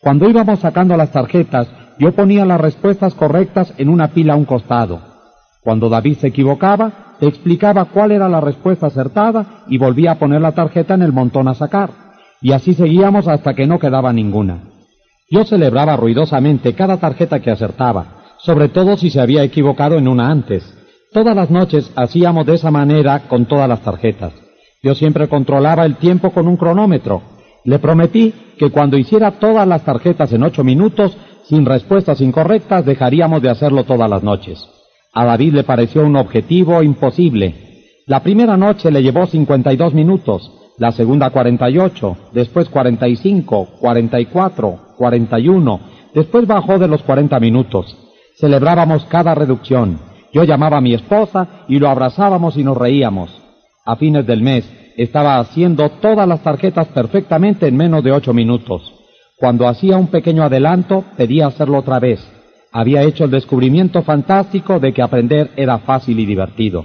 Cuando 0.00 0.28
íbamos 0.28 0.60
sacando 0.60 0.96
las 0.96 1.12
tarjetas, 1.12 1.68
yo 1.98 2.12
ponía 2.12 2.44
las 2.44 2.60
respuestas 2.60 3.14
correctas 3.14 3.72
en 3.78 3.88
una 3.88 4.08
pila 4.08 4.34
a 4.34 4.36
un 4.36 4.44
costado. 4.44 5.00
Cuando 5.62 5.88
David 5.88 6.18
se 6.18 6.28
equivocaba, 6.28 6.92
te 7.18 7.26
explicaba 7.26 7.86
cuál 7.86 8.12
era 8.12 8.28
la 8.28 8.40
respuesta 8.40 8.86
acertada 8.86 9.64
y 9.68 9.78
volvía 9.78 10.12
a 10.12 10.18
poner 10.18 10.40
la 10.40 10.52
tarjeta 10.52 10.94
en 10.94 11.02
el 11.02 11.12
montón 11.12 11.48
a 11.48 11.54
sacar. 11.54 11.90
Y 12.40 12.52
así 12.52 12.74
seguíamos 12.74 13.26
hasta 13.26 13.54
que 13.54 13.66
no 13.66 13.78
quedaba 13.78 14.12
ninguna. 14.12 14.60
Yo 15.30 15.44
celebraba 15.44 15.96
ruidosamente 15.96 16.74
cada 16.74 16.98
tarjeta 16.98 17.40
que 17.40 17.50
acertaba, 17.50 18.06
sobre 18.38 18.68
todo 18.68 18.96
si 18.96 19.10
se 19.10 19.20
había 19.20 19.42
equivocado 19.42 19.96
en 19.96 20.06
una 20.06 20.30
antes. 20.30 20.72
Todas 21.12 21.34
las 21.34 21.50
noches 21.50 21.90
hacíamos 21.96 22.46
de 22.46 22.54
esa 22.54 22.70
manera 22.70 23.20
con 23.26 23.46
todas 23.46 23.68
las 23.68 23.80
tarjetas. 23.80 24.32
Yo 24.82 24.94
siempre 24.94 25.28
controlaba 25.28 25.84
el 25.84 25.96
tiempo 25.96 26.30
con 26.30 26.46
un 26.46 26.56
cronómetro. 26.56 27.22
Le 27.64 27.78
prometí 27.80 28.32
que 28.58 28.70
cuando 28.70 28.98
hiciera 28.98 29.32
todas 29.32 29.66
las 29.66 29.82
tarjetas 29.84 30.32
en 30.32 30.44
ocho 30.44 30.62
minutos, 30.62 31.16
sin 31.48 31.64
respuestas 31.64 32.20
incorrectas, 32.20 32.84
dejaríamos 32.84 33.40
de 33.40 33.50
hacerlo 33.50 33.84
todas 33.84 34.10
las 34.10 34.22
noches. 34.22 34.68
A 35.12 35.24
David 35.24 35.54
le 35.54 35.64
pareció 35.64 36.04
un 36.04 36.16
objetivo 36.16 36.82
imposible. 36.82 37.54
La 38.06 38.22
primera 38.22 38.56
noche 38.56 38.90
le 38.90 39.02
llevó 39.02 39.26
52 39.26 39.94
minutos, 39.94 40.52
la 40.78 40.92
segunda 40.92 41.30
48, 41.30 42.16
después 42.32 42.68
45, 42.68 43.68
44, 43.80 44.78
41, 44.96 45.80
después 46.14 46.46
bajó 46.46 46.78
de 46.78 46.88
los 46.88 47.02
40 47.02 47.38
minutos. 47.40 47.96
Celebrábamos 48.38 49.04
cada 49.06 49.34
reducción. 49.34 49.98
Yo 50.32 50.44
llamaba 50.44 50.78
a 50.78 50.82
mi 50.82 50.94
esposa 50.94 51.64
y 51.68 51.78
lo 51.78 51.88
abrazábamos 51.88 52.56
y 52.56 52.64
nos 52.64 52.76
reíamos. 52.76 53.30
A 53.84 53.96
fines 53.96 54.26
del 54.26 54.42
mes 54.42 54.70
estaba 54.96 55.38
haciendo 55.38 55.88
todas 55.88 56.26
las 56.28 56.42
tarjetas 56.42 56.88
perfectamente 56.88 57.68
en 57.68 57.76
menos 57.76 58.02
de 58.02 58.12
ocho 58.12 58.34
minutos. 58.34 58.95
Cuando 59.38 59.68
hacía 59.68 59.98
un 59.98 60.06
pequeño 60.06 60.44
adelanto, 60.44 61.04
pedía 61.16 61.46
hacerlo 61.46 61.78
otra 61.78 61.98
vez. 61.98 62.26
Había 62.72 63.02
hecho 63.02 63.24
el 63.24 63.30
descubrimiento 63.30 64.02
fantástico 64.02 64.80
de 64.80 64.94
que 64.94 65.02
aprender 65.02 65.50
era 65.56 65.78
fácil 65.78 66.18
y 66.18 66.26
divertido. 66.26 66.84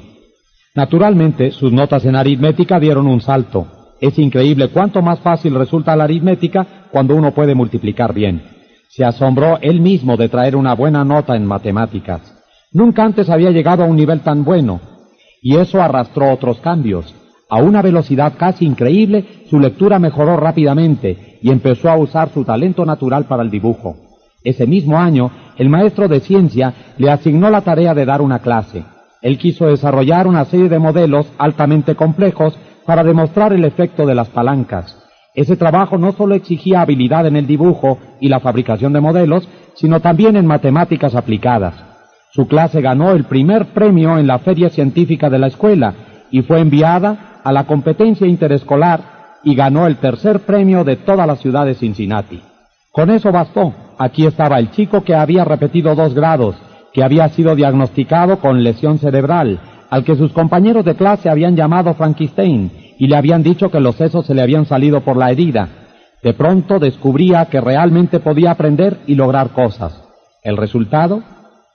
Naturalmente, 0.76 1.52
sus 1.52 1.72
notas 1.72 2.06
en 2.06 2.16
aritmética 2.16 2.80
dieron 2.80 3.08
un 3.08 3.22
salto. 3.22 3.68
Es 4.02 4.18
increíble 4.20 4.70
cuánto 4.70 5.02
más 5.02 5.20
fácil 5.20 5.56
resulta 5.56 5.96
la 5.96 6.06
aritmética 6.06 6.88
cuando 6.92 7.16
uno 7.16 7.34
puede 7.34 7.56
multiplicar 7.56 8.14
bien. 8.14 8.42
Se 8.90 9.06
asombró 9.06 9.58
él 9.62 9.80
mismo 9.80 10.18
de 10.18 10.28
traer 10.28 10.56
una 10.58 10.74
buena 10.74 11.06
nota 11.06 11.36
en 11.36 11.46
matemáticas. 11.46 12.22
Nunca 12.74 13.04
antes 13.04 13.30
había 13.30 13.52
llegado 13.52 13.84
a 13.84 13.88
un 13.88 13.96
nivel 13.96 14.22
tan 14.22 14.44
bueno, 14.44 14.82
y 15.42 15.56
eso 15.58 15.82
arrastró 15.82 16.32
otros 16.32 16.60
cambios. 16.60 17.14
A 17.52 17.58
una 17.58 17.82
velocidad 17.82 18.36
casi 18.38 18.66
increíble, 18.66 19.26
su 19.50 19.60
lectura 19.60 20.00
mejoró 20.00 20.38
rápidamente 20.38 21.38
y 21.42 21.52
empezó 21.52 21.90
a 21.90 21.98
usar 21.98 22.30
su 22.30 22.46
talento 22.46 22.86
natural 22.86 23.26
para 23.26 23.44
el 23.44 23.52
dibujo. 23.52 23.98
Ese 24.42 24.66
mismo 24.66 24.98
año, 24.98 25.32
el 25.58 25.68
maestro 25.68 26.08
de 26.08 26.22
ciencia 26.22 26.74
le 26.98 27.12
asignó 27.12 27.50
la 27.50 27.60
tarea 27.60 27.94
de 27.94 28.06
dar 28.06 28.22
una 28.22 28.40
clase. 28.40 28.86
Él 29.22 29.38
quiso 29.38 29.66
desarrollar 29.68 30.28
una 30.28 30.46
serie 30.46 30.70
de 30.70 30.80
modelos 30.80 31.28
altamente 31.38 31.94
complejos 31.94 32.58
para 32.86 33.04
demostrar 33.04 33.52
el 33.52 33.66
efecto 33.66 34.06
de 34.06 34.16
las 34.16 34.30
palancas. 34.30 34.98
Ese 35.36 35.58
trabajo 35.58 35.98
no 35.98 36.14
solo 36.14 36.36
exigía 36.36 36.80
habilidad 36.80 37.28
en 37.28 37.36
el 37.36 37.48
dibujo 37.48 38.00
y 38.22 38.30
la 38.30 38.40
fabricación 38.40 38.94
de 38.94 39.02
modelos, 39.02 39.50
sino 39.74 40.00
también 40.00 40.38
en 40.38 40.46
matemáticas 40.46 41.16
aplicadas. 41.16 41.74
Su 42.32 42.48
clase 42.48 42.80
ganó 42.80 43.12
el 43.12 43.26
primer 43.26 43.74
premio 43.74 44.18
en 44.18 44.28
la 44.28 44.40
feria 44.40 44.70
científica 44.70 45.30
de 45.30 45.40
la 45.40 45.48
escuela 45.48 45.94
y 46.32 46.44
fue 46.44 46.62
enviada 46.62 47.31
a 47.44 47.52
la 47.52 47.66
competencia 47.66 48.28
interescolar 48.28 49.02
y 49.44 49.56
ganó 49.56 49.88
el 49.88 49.98
tercer 49.98 50.42
premio 50.42 50.84
de 50.84 50.98
toda 50.98 51.26
la 51.26 51.36
ciudad 51.36 51.66
de 51.66 51.76
Cincinnati. 51.76 52.42
Con 52.92 53.10
eso 53.10 53.32
bastó. 53.32 53.74
Aquí 53.98 54.26
estaba 54.26 54.60
el 54.60 54.72
chico 54.72 55.04
que 55.04 55.16
había 55.16 55.46
repetido 55.46 55.96
dos 55.96 56.14
grados, 56.14 56.56
que 56.94 57.04
había 57.04 57.30
sido 57.30 57.56
diagnosticado 57.56 58.40
con 58.40 58.64
lesión 58.64 59.00
cerebral, 59.00 59.60
al 59.90 60.04
que 60.04 60.16
sus 60.16 60.32
compañeros 60.32 60.86
de 60.86 60.96
clase 60.96 61.30
habían 61.30 61.56
llamado 61.56 61.94
Frankenstein 61.94 62.72
y 62.98 63.08
le 63.08 63.16
habían 63.16 63.44
dicho 63.44 63.70
que 63.70 63.80
los 63.80 63.96
sesos 63.96 64.26
se 64.26 64.34
le 64.34 64.42
habían 64.42 64.66
salido 64.66 65.02
por 65.02 65.18
la 65.18 65.32
herida. 65.32 65.70
De 66.22 66.34
pronto 66.34 66.80
descubría 66.80 67.46
que 67.46 67.62
realmente 67.62 68.20
podía 68.20 68.52
aprender 68.52 69.00
y 69.08 69.16
lograr 69.16 69.50
cosas. 69.50 70.04
El 70.44 70.58
resultado, 70.58 71.24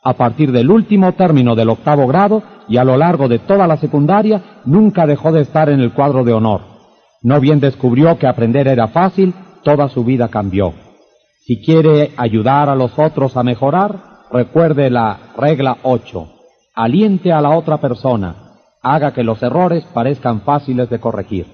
a 0.06 0.12
partir 0.12 0.53
del 0.53 0.71
último 0.71 1.15
término 1.15 1.56
del 1.56 1.69
octavo 1.69 2.06
grado 2.06 2.40
y 2.69 2.76
a 2.76 2.85
lo 2.85 2.97
largo 2.97 3.26
de 3.26 3.40
toda 3.40 3.67
la 3.67 3.76
secundaria, 3.76 4.60
nunca 4.65 5.05
dejó 5.05 5.33
de 5.33 5.40
estar 5.40 5.69
en 5.69 5.81
el 5.81 5.92
cuadro 5.92 6.22
de 6.22 6.33
honor. 6.33 6.60
No 7.22 7.40
bien 7.40 7.58
descubrió 7.58 8.17
que 8.17 8.28
aprender 8.28 8.69
era 8.69 8.87
fácil, 8.87 9.35
toda 9.65 9.89
su 9.89 10.05
vida 10.05 10.28
cambió. 10.28 10.74
Si 11.44 11.60
quiere 11.60 12.12
ayudar 12.17 12.71
a 12.71 12.76
los 12.76 12.97
otros 13.01 13.37
a 13.37 13.42
mejorar, 13.42 13.99
recuerde 14.31 14.90
la 14.90 15.33
regla 15.37 15.78
8. 15.83 16.24
Aliente 16.76 17.33
a 17.33 17.40
la 17.40 17.51
otra 17.51 17.78
persona. 17.78 18.37
Haga 18.83 19.12
que 19.12 19.24
los 19.24 19.42
errores 19.42 19.85
parezcan 19.92 20.42
fáciles 20.42 20.89
de 20.89 21.01
corregir. 21.01 21.47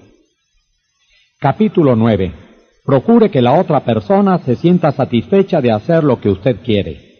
Capítulo 1.39 1.95
9. 1.95 2.31
Procure 2.85 3.31
que 3.31 3.41
la 3.41 3.53
otra 3.53 3.79
persona 3.79 4.37
se 4.37 4.55
sienta 4.55 4.91
satisfecha 4.91 5.59
de 5.59 5.71
hacer 5.71 6.03
lo 6.03 6.21
que 6.21 6.29
usted 6.29 6.57
quiere. 6.63 7.12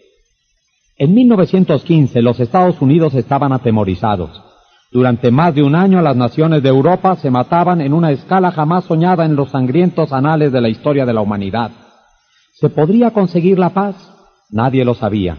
En 0.96 1.12
1915 1.12 2.22
los 2.22 2.38
Estados 2.38 2.80
Unidos 2.80 3.14
estaban 3.14 3.52
atemorizados. 3.52 4.42
Durante 4.92 5.32
más 5.32 5.52
de 5.54 5.64
un 5.64 5.74
año 5.74 6.00
las 6.00 6.14
naciones 6.14 6.62
de 6.62 6.68
Europa 6.68 7.16
se 7.16 7.30
mataban 7.30 7.80
en 7.80 7.92
una 7.92 8.12
escala 8.12 8.52
jamás 8.52 8.84
soñada 8.84 9.24
en 9.24 9.34
los 9.34 9.50
sangrientos 9.50 10.12
anales 10.12 10.52
de 10.52 10.60
la 10.60 10.68
historia 10.68 11.04
de 11.04 11.12
la 11.12 11.20
humanidad. 11.20 11.72
¿Se 12.60 12.68
podría 12.68 13.10
conseguir 13.10 13.58
la 13.58 13.70
paz? 13.70 13.96
Nadie 14.50 14.84
lo 14.84 14.94
sabía. 14.94 15.36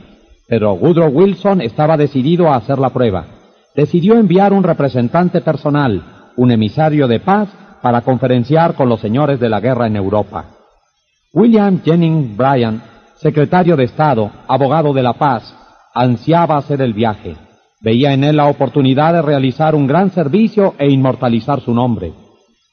Pero 0.48 0.74
Woodrow 0.74 1.10
Wilson 1.10 1.62
estaba 1.62 1.96
decidido 1.96 2.50
a 2.50 2.58
hacer 2.58 2.78
la 2.78 2.90
prueba. 2.90 3.26
Decidió 3.74 4.16
enviar 4.16 4.52
un 4.52 4.64
representante 4.64 5.40
personal, 5.40 6.04
un 6.36 6.52
emisario 6.52 7.08
de 7.08 7.22
paz, 7.22 7.48
para 7.82 8.02
conferenciar 8.02 8.76
con 8.76 8.90
los 8.90 9.00
señores 9.00 9.40
de 9.40 9.48
la 9.48 9.62
guerra 9.62 9.88
en 9.88 9.96
Europa. 9.96 10.46
William 11.34 11.82
Jennings 11.82 12.36
Bryan 12.36 12.82
secretario 13.17 13.76
de 13.76 13.85
Estado, 13.85 14.31
abogado 14.48 14.94
de 14.94 15.03
la 15.03 15.14
paz, 15.14 15.56
ansiaba 15.94 16.58
hacer 16.58 16.81
el 16.81 16.94
viaje. 16.94 17.35
Veía 17.81 18.14
en 18.14 18.24
él 18.24 18.38
la 18.38 18.48
oportunidad 18.48 19.14
de 19.14 19.22
realizar 19.22 19.76
un 19.76 19.88
gran 19.88 20.12
servicio 20.12 20.76
e 20.78 20.90
inmortalizar 20.90 21.62
su 21.62 21.74
nombre. 21.74 22.14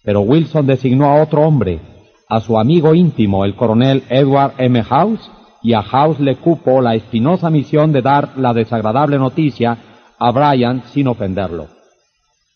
Pero 0.03 0.23
Wilson 0.23 0.67
designó 0.67 1.07
a 1.07 1.23
otro 1.23 1.43
hombre, 1.43 1.81
a 2.29 2.41
su 2.41 2.59
amigo 2.59 2.95
íntimo, 2.95 3.45
el 3.45 3.55
coronel 3.55 4.05
Edward 4.09 4.55
M. 4.59 4.83
House, 4.83 5.31
y 5.63 5.75
a 5.75 5.83
House 5.83 6.19
le 6.19 6.37
cupo 6.37 6.81
la 6.81 6.95
espinosa 6.95 7.51
misión 7.51 7.93
de 7.93 8.03
dar 8.03 8.31
la 8.37 8.53
desagradable 8.53 9.19
noticia 9.19 9.77
a 10.19 10.31
Brian 10.33 10.83
sin 10.93 11.07
ofenderlo. 11.07 11.69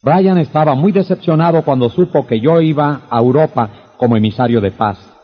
Brian 0.02 0.38
estaba 0.38 0.74
muy 0.74 0.92
decepcionado 0.92 1.62
cuando 1.62 1.88
supo 1.88 2.26
que 2.26 2.40
yo 2.40 2.60
iba 2.60 3.02
a 3.08 3.18
Europa 3.18 3.70
como 3.96 4.16
emisario 4.16 4.60
de 4.60 4.70
paz. 4.70 5.15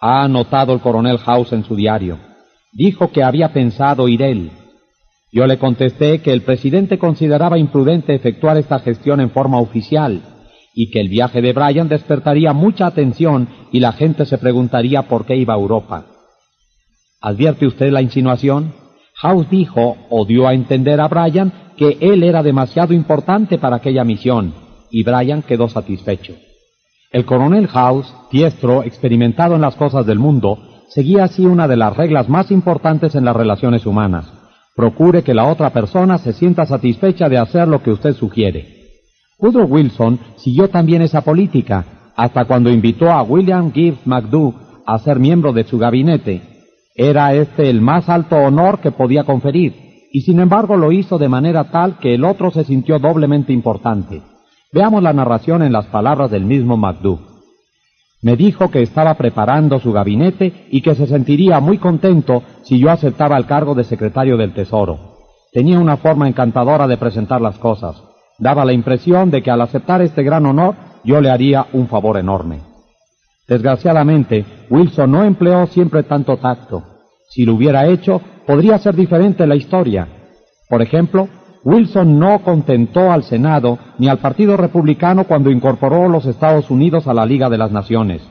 Ha 0.00 0.24
anotado 0.24 0.72
el 0.72 0.80
coronel 0.80 1.18
House 1.18 1.52
en 1.52 1.64
su 1.64 1.74
diario. 1.74 2.18
Dijo 2.72 3.10
que 3.10 3.22
había 3.22 3.52
pensado 3.52 4.08
ir 4.08 4.22
él. 4.22 4.50
Yo 5.32 5.46
le 5.46 5.58
contesté 5.58 6.20
que 6.20 6.32
el 6.32 6.42
presidente 6.42 6.98
consideraba 6.98 7.58
imprudente 7.58 8.14
efectuar 8.14 8.56
esta 8.56 8.78
gestión 8.78 9.20
en 9.20 9.30
forma 9.30 9.58
oficial 9.58 10.22
y 10.74 10.90
que 10.90 11.00
el 11.00 11.08
viaje 11.08 11.40
de 11.40 11.52
Bryan 11.52 11.88
despertaría 11.88 12.52
mucha 12.52 12.86
atención 12.86 13.48
y 13.72 13.80
la 13.80 13.92
gente 13.92 14.26
se 14.26 14.38
preguntaría 14.38 15.02
por 15.02 15.24
qué 15.24 15.36
iba 15.36 15.54
a 15.54 15.58
Europa. 15.58 16.04
¿Advierte 17.20 17.66
usted 17.66 17.90
la 17.90 18.02
insinuación? 18.02 18.74
House 19.14 19.48
dijo 19.48 19.96
o 20.10 20.26
dio 20.26 20.46
a 20.46 20.52
entender 20.52 21.00
a 21.00 21.08
Bryan 21.08 21.52
que 21.76 21.96
él 22.00 22.22
era 22.22 22.42
demasiado 22.42 22.92
importante 22.92 23.56
para 23.58 23.76
aquella 23.76 24.04
misión 24.04 24.54
y 24.90 25.02
Bryan 25.02 25.42
quedó 25.42 25.68
satisfecho. 25.68 26.34
El 27.16 27.24
coronel 27.24 27.66
House, 27.68 28.14
diestro, 28.30 28.82
experimentado 28.82 29.54
en 29.54 29.62
las 29.62 29.74
cosas 29.74 30.04
del 30.04 30.18
mundo, 30.18 30.58
seguía 30.90 31.24
así 31.24 31.46
una 31.46 31.66
de 31.66 31.78
las 31.78 31.96
reglas 31.96 32.28
más 32.28 32.50
importantes 32.50 33.14
en 33.14 33.24
las 33.24 33.34
relaciones 33.34 33.86
humanas. 33.86 34.30
Procure 34.74 35.22
que 35.22 35.32
la 35.32 35.46
otra 35.46 35.70
persona 35.70 36.18
se 36.18 36.34
sienta 36.34 36.66
satisfecha 36.66 37.30
de 37.30 37.38
hacer 37.38 37.68
lo 37.68 37.82
que 37.82 37.90
usted 37.90 38.12
sugiere. 38.12 38.66
Woodrow 39.38 39.66
Wilson 39.66 40.18
siguió 40.36 40.68
también 40.68 41.00
esa 41.00 41.22
política 41.22 41.86
hasta 42.16 42.44
cuando 42.44 42.68
invitó 42.68 43.10
a 43.10 43.22
William 43.22 43.72
Gibbs 43.72 44.06
McDough 44.06 44.54
a 44.84 44.98
ser 44.98 45.18
miembro 45.18 45.54
de 45.54 45.64
su 45.64 45.78
gabinete. 45.78 46.42
Era 46.94 47.32
este 47.32 47.70
el 47.70 47.80
más 47.80 48.10
alto 48.10 48.36
honor 48.36 48.80
que 48.80 48.90
podía 48.90 49.24
conferir, 49.24 49.72
y 50.12 50.20
sin 50.20 50.38
embargo 50.38 50.76
lo 50.76 50.92
hizo 50.92 51.16
de 51.16 51.30
manera 51.30 51.64
tal 51.70 51.96
que 51.96 52.14
el 52.14 52.26
otro 52.26 52.50
se 52.50 52.64
sintió 52.64 52.98
doblemente 52.98 53.54
importante. 53.54 54.20
Veamos 54.72 55.02
la 55.02 55.12
narración 55.12 55.62
en 55.62 55.72
las 55.72 55.86
palabras 55.86 56.30
del 56.30 56.44
mismo 56.44 56.76
MacDough. 56.76 57.20
Me 58.22 58.36
dijo 58.36 58.70
que 58.70 58.82
estaba 58.82 59.14
preparando 59.14 59.78
su 59.78 59.92
gabinete 59.92 60.66
y 60.70 60.80
que 60.80 60.94
se 60.94 61.06
sentiría 61.06 61.60
muy 61.60 61.78
contento 61.78 62.42
si 62.62 62.78
yo 62.78 62.90
aceptaba 62.90 63.36
el 63.36 63.46
cargo 63.46 63.74
de 63.74 63.84
secretario 63.84 64.36
del 64.36 64.52
Tesoro. 64.52 65.18
Tenía 65.52 65.78
una 65.78 65.96
forma 65.96 66.28
encantadora 66.28 66.86
de 66.86 66.96
presentar 66.96 67.40
las 67.40 67.58
cosas. 67.58 68.02
Daba 68.38 68.64
la 68.64 68.72
impresión 68.72 69.30
de 69.30 69.42
que 69.42 69.50
al 69.50 69.60
aceptar 69.60 70.02
este 70.02 70.22
gran 70.22 70.44
honor 70.44 70.74
yo 71.04 71.20
le 71.20 71.30
haría 71.30 71.66
un 71.72 71.86
favor 71.86 72.16
enorme. 72.18 72.60
Desgraciadamente, 73.46 74.44
Wilson 74.68 75.10
no 75.10 75.24
empleó 75.24 75.66
siempre 75.68 76.02
tanto 76.02 76.36
tacto. 76.38 76.82
Si 77.28 77.44
lo 77.44 77.54
hubiera 77.54 77.86
hecho, 77.86 78.20
podría 78.46 78.78
ser 78.78 78.96
diferente 78.96 79.46
la 79.46 79.54
historia. 79.54 80.08
Por 80.68 80.82
ejemplo, 80.82 81.28
Wilson 81.66 82.20
no 82.20 82.38
contentó 82.44 83.10
al 83.10 83.24
Senado 83.24 83.76
ni 83.98 84.06
al 84.06 84.18
Partido 84.18 84.56
Republicano 84.56 85.24
cuando 85.24 85.50
incorporó 85.50 86.08
los 86.08 86.24
Estados 86.24 86.70
Unidos 86.70 87.08
a 87.08 87.12
la 87.12 87.26
Liga 87.26 87.50
de 87.50 87.58
las 87.58 87.72
Naciones. 87.72 88.22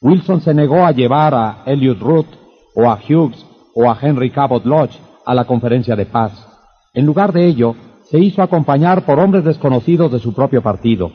Wilson 0.00 0.40
se 0.40 0.54
negó 0.54 0.86
a 0.86 0.92
llevar 0.92 1.34
a 1.34 1.64
Elliot 1.66 1.98
Root 1.98 2.26
o 2.76 2.88
a 2.88 2.96
Hughes 2.96 3.44
o 3.74 3.90
a 3.90 3.98
Henry 4.00 4.30
Cabot 4.30 4.64
Lodge 4.64 5.00
a 5.26 5.34
la 5.34 5.46
conferencia 5.46 5.96
de 5.96 6.06
paz. 6.06 6.30
En 6.94 7.06
lugar 7.06 7.32
de 7.32 7.48
ello, 7.48 7.74
se 8.04 8.20
hizo 8.20 8.40
acompañar 8.40 9.04
por 9.04 9.18
hombres 9.18 9.42
desconocidos 9.42 10.12
de 10.12 10.20
su 10.20 10.32
propio 10.32 10.62
partido. 10.62 11.10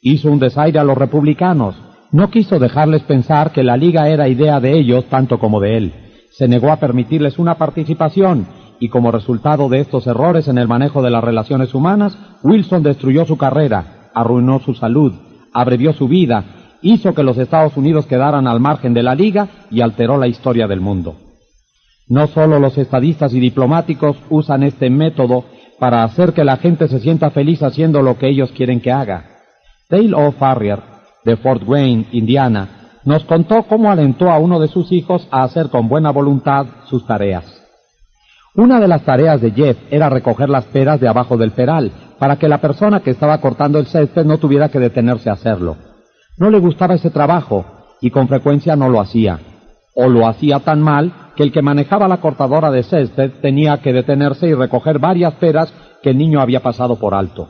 Hizo 0.00 0.28
un 0.28 0.40
desaire 0.40 0.80
a 0.80 0.84
los 0.84 0.98
republicanos. 0.98 1.76
No 2.10 2.30
quiso 2.30 2.58
dejarles 2.58 3.02
pensar 3.02 3.52
que 3.52 3.62
la 3.62 3.76
Liga 3.76 4.08
era 4.08 4.26
idea 4.26 4.58
de 4.58 4.76
ellos 4.76 5.04
tanto 5.04 5.38
como 5.38 5.60
de 5.60 5.76
él. 5.76 5.92
Se 6.32 6.48
negó 6.48 6.72
a 6.72 6.80
permitirles 6.80 7.38
una 7.38 7.54
participación 7.58 8.44
y 8.82 8.88
como 8.88 9.12
resultado 9.12 9.68
de 9.68 9.78
estos 9.78 10.08
errores 10.08 10.48
en 10.48 10.58
el 10.58 10.66
manejo 10.66 11.02
de 11.02 11.10
las 11.10 11.22
relaciones 11.22 11.72
humanas, 11.72 12.18
Wilson 12.42 12.82
destruyó 12.82 13.24
su 13.24 13.36
carrera, 13.36 14.10
arruinó 14.12 14.58
su 14.58 14.74
salud, 14.74 15.12
abrevió 15.52 15.92
su 15.92 16.08
vida, 16.08 16.42
hizo 16.82 17.14
que 17.14 17.22
los 17.22 17.38
Estados 17.38 17.76
Unidos 17.76 18.06
quedaran 18.06 18.48
al 18.48 18.58
margen 18.58 18.92
de 18.92 19.04
la 19.04 19.14
Liga 19.14 19.46
y 19.70 19.82
alteró 19.82 20.18
la 20.18 20.26
historia 20.26 20.66
del 20.66 20.80
mundo. 20.80 21.14
No 22.08 22.26
solo 22.26 22.58
los 22.58 22.76
estadistas 22.76 23.32
y 23.34 23.38
diplomáticos 23.38 24.16
usan 24.30 24.64
este 24.64 24.90
método 24.90 25.44
para 25.78 26.02
hacer 26.02 26.32
que 26.32 26.42
la 26.42 26.56
gente 26.56 26.88
se 26.88 26.98
sienta 26.98 27.30
feliz 27.30 27.62
haciendo 27.62 28.02
lo 28.02 28.18
que 28.18 28.30
ellos 28.30 28.50
quieren 28.50 28.80
que 28.80 28.90
haga. 28.90 29.26
Dale 29.88 30.12
O. 30.12 30.32
Farrier, 30.32 30.80
de 31.24 31.36
Fort 31.36 31.62
Wayne, 31.64 32.06
Indiana, 32.10 32.90
nos 33.04 33.22
contó 33.26 33.62
cómo 33.62 33.92
alentó 33.92 34.28
a 34.28 34.40
uno 34.40 34.58
de 34.58 34.66
sus 34.66 34.90
hijos 34.90 35.28
a 35.30 35.44
hacer 35.44 35.68
con 35.68 35.88
buena 35.88 36.10
voluntad 36.10 36.66
sus 36.86 37.06
tareas. 37.06 37.61
Una 38.54 38.80
de 38.80 38.88
las 38.88 39.02
tareas 39.02 39.40
de 39.40 39.50
Jeff 39.52 39.78
era 39.90 40.10
recoger 40.10 40.50
las 40.50 40.66
peras 40.66 41.00
de 41.00 41.08
abajo 41.08 41.38
del 41.38 41.52
peral, 41.52 41.90
para 42.18 42.36
que 42.36 42.48
la 42.48 42.58
persona 42.58 43.00
que 43.00 43.10
estaba 43.10 43.38
cortando 43.38 43.78
el 43.78 43.86
césped 43.86 44.26
no 44.26 44.36
tuviera 44.36 44.68
que 44.68 44.78
detenerse 44.78 45.30
a 45.30 45.34
hacerlo. 45.34 45.76
No 46.36 46.50
le 46.50 46.58
gustaba 46.58 46.94
ese 46.94 47.08
trabajo, 47.08 47.64
y 48.02 48.10
con 48.10 48.28
frecuencia 48.28 48.76
no 48.76 48.90
lo 48.90 49.00
hacía. 49.00 49.40
O 49.94 50.06
lo 50.08 50.28
hacía 50.28 50.60
tan 50.60 50.82
mal 50.82 51.12
que 51.34 51.44
el 51.44 51.52
que 51.52 51.62
manejaba 51.62 52.08
la 52.08 52.18
cortadora 52.18 52.70
de 52.70 52.82
césped 52.82 53.30
tenía 53.40 53.78
que 53.78 53.94
detenerse 53.94 54.48
y 54.48 54.54
recoger 54.54 54.98
varias 54.98 55.32
peras 55.34 55.72
que 56.02 56.10
el 56.10 56.18
niño 56.18 56.40
había 56.40 56.60
pasado 56.60 56.96
por 56.96 57.14
alto. 57.14 57.48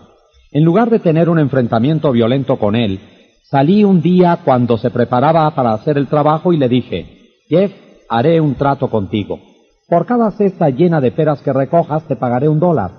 En 0.52 0.62
lugar 0.62 0.88
de 0.88 1.00
tener 1.00 1.28
un 1.28 1.40
enfrentamiento 1.40 2.12
violento 2.12 2.58
con 2.58 2.76
él, 2.76 3.00
salí 3.42 3.82
un 3.82 4.02
día 4.02 4.38
cuando 4.44 4.78
se 4.78 4.90
preparaba 4.90 5.50
para 5.52 5.72
hacer 5.72 5.98
el 5.98 6.06
trabajo 6.06 6.52
y 6.52 6.58
le 6.58 6.68
dije, 6.68 7.34
Jeff, 7.48 7.72
haré 8.08 8.40
un 8.40 8.54
trato 8.54 8.88
contigo. 8.88 9.51
Por 9.92 10.06
cada 10.06 10.30
cesta 10.30 10.70
llena 10.70 11.02
de 11.02 11.12
peras 11.12 11.42
que 11.42 11.52
recojas 11.52 12.04
te 12.04 12.16
pagaré 12.16 12.48
un 12.48 12.58
dólar. 12.58 12.92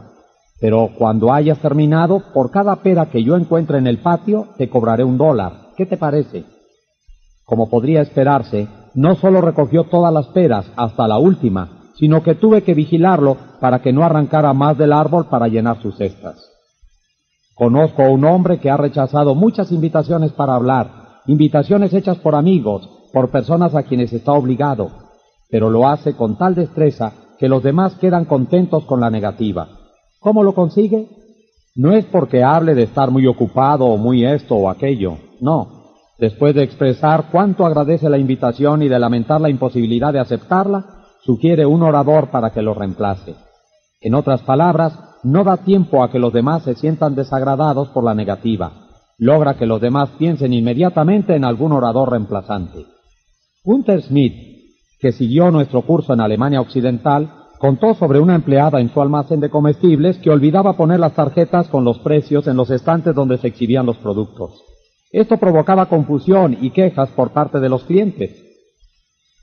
Pero 0.61 0.92
cuando 0.95 1.33
hayas 1.33 1.58
terminado, 1.58 2.22
por 2.35 2.51
cada 2.51 2.76
pera 2.83 3.08
que 3.08 3.24
yo 3.24 3.35
encuentre 3.35 3.79
en 3.79 3.88
el 3.88 3.97
patio, 3.97 4.49
te 4.59 4.69
cobraré 4.69 5.03
un 5.03 5.17
dólar. 5.17 5.72
¿Qué 5.76 5.88
te 5.88 5.97
parece? 5.97 6.45
Como 7.45 7.67
podría 7.67 8.01
esperarse, 8.01 8.67
no 8.93 9.15
solo 9.15 9.42
recogió 9.42 9.85
todas 9.85 10.13
las 10.13 10.27
peras 10.27 10.67
hasta 10.76 11.08
la 11.08 11.17
última, 11.17 11.81
sino 11.95 12.22
que 12.22 12.35
tuve 12.35 12.61
que 12.61 12.76
vigilarlo 12.76 13.38
para 13.59 13.81
que 13.81 13.92
no 13.92 14.03
arrancara 14.03 14.53
más 14.53 14.77
del 14.77 14.93
árbol 14.93 15.26
para 15.26 15.47
llenar 15.47 15.81
sus 15.81 15.97
cestas. 15.97 16.47
Conozco 17.56 18.03
a 18.03 18.09
un 18.11 18.24
hombre 18.24 18.59
que 18.59 18.69
ha 18.69 18.77
rechazado 18.77 19.33
muchas 19.33 19.72
invitaciones 19.72 20.31
para 20.33 20.53
hablar, 20.53 21.22
invitaciones 21.26 21.92
hechas 21.92 22.17
por 22.17 22.35
amigos, 22.35 22.88
por 23.11 23.31
personas 23.31 23.74
a 23.74 23.81
quienes 23.81 24.13
está 24.13 24.33
obligado, 24.33 25.02
pero 25.53 25.69
lo 25.69 25.87
hace 25.87 26.15
con 26.15 26.35
tal 26.35 26.55
destreza 26.55 27.13
que 27.37 27.47
los 27.47 27.61
demás 27.61 27.93
quedan 28.01 28.25
contentos 28.25 28.85
con 28.85 28.99
la 28.99 29.11
negativa. 29.11 29.67
¿Cómo 30.19 30.41
lo 30.41 30.55
consigue? 30.55 31.07
No 31.75 31.93
es 31.93 32.05
porque 32.05 32.43
hable 32.43 32.73
de 32.73 32.81
estar 32.81 33.11
muy 33.11 33.27
ocupado 33.27 33.85
o 33.85 33.97
muy 33.97 34.25
esto 34.25 34.55
o 34.55 34.67
aquello, 34.67 35.19
no. 35.41 35.91
Después 36.17 36.55
de 36.55 36.63
expresar 36.63 37.25
cuánto 37.31 37.67
agradece 37.67 38.09
la 38.09 38.17
invitación 38.17 38.81
y 38.81 38.87
de 38.87 38.97
lamentar 38.97 39.41
la 39.41 39.51
imposibilidad 39.51 40.11
de 40.11 40.21
aceptarla, 40.21 41.03
sugiere 41.21 41.67
un 41.67 41.83
orador 41.83 42.31
para 42.31 42.49
que 42.49 42.63
lo 42.63 42.73
reemplace. 42.73 43.35
En 44.01 44.15
otras 44.15 44.41
palabras, 44.41 44.97
no 45.21 45.43
da 45.43 45.57
tiempo 45.57 46.03
a 46.03 46.09
que 46.09 46.17
los 46.17 46.33
demás 46.33 46.63
se 46.63 46.73
sientan 46.73 47.13
desagradados 47.13 47.89
por 47.89 48.03
la 48.03 48.15
negativa. 48.15 48.71
Logra 49.19 49.53
que 49.53 49.67
los 49.67 49.79
demás 49.79 50.09
piensen 50.17 50.51
inmediatamente 50.51 51.35
en 51.35 51.45
algún 51.45 51.73
orador 51.73 52.09
reemplazante. 52.09 52.87
Gunther 53.63 54.01
Smith, 54.01 54.52
que 55.03 55.11
siguió 55.11 55.51
nuestro 55.51 55.81
curso 55.81 56.13
en 56.13 56.21
Alemania 56.21 56.61
Occidental, 56.61 57.29
contó 57.59 57.93
sobre 57.93 58.21
una 58.21 58.35
empleada 58.35 58.79
en 58.79 58.89
su 58.89 59.01
almacén 59.01 59.41
de 59.41 59.49
comestibles 59.49 60.17
que 60.19 60.29
olvidaba 60.29 60.77
poner 60.77 61.01
las 61.01 61.13
tarjetas 61.13 61.67
con 61.67 61.83
los 61.83 61.99
precios 61.99 62.47
en 62.47 62.55
los 62.55 62.69
estantes 62.69 63.13
donde 63.13 63.37
se 63.37 63.49
exhibían 63.49 63.85
los 63.85 63.97
productos. 63.97 64.63
Esto 65.11 65.35
provocaba 65.35 65.87
confusión 65.87 66.57
y 66.61 66.69
quejas 66.69 67.09
por 67.09 67.31
parte 67.31 67.59
de 67.59 67.67
los 67.67 67.83
clientes. 67.83 68.31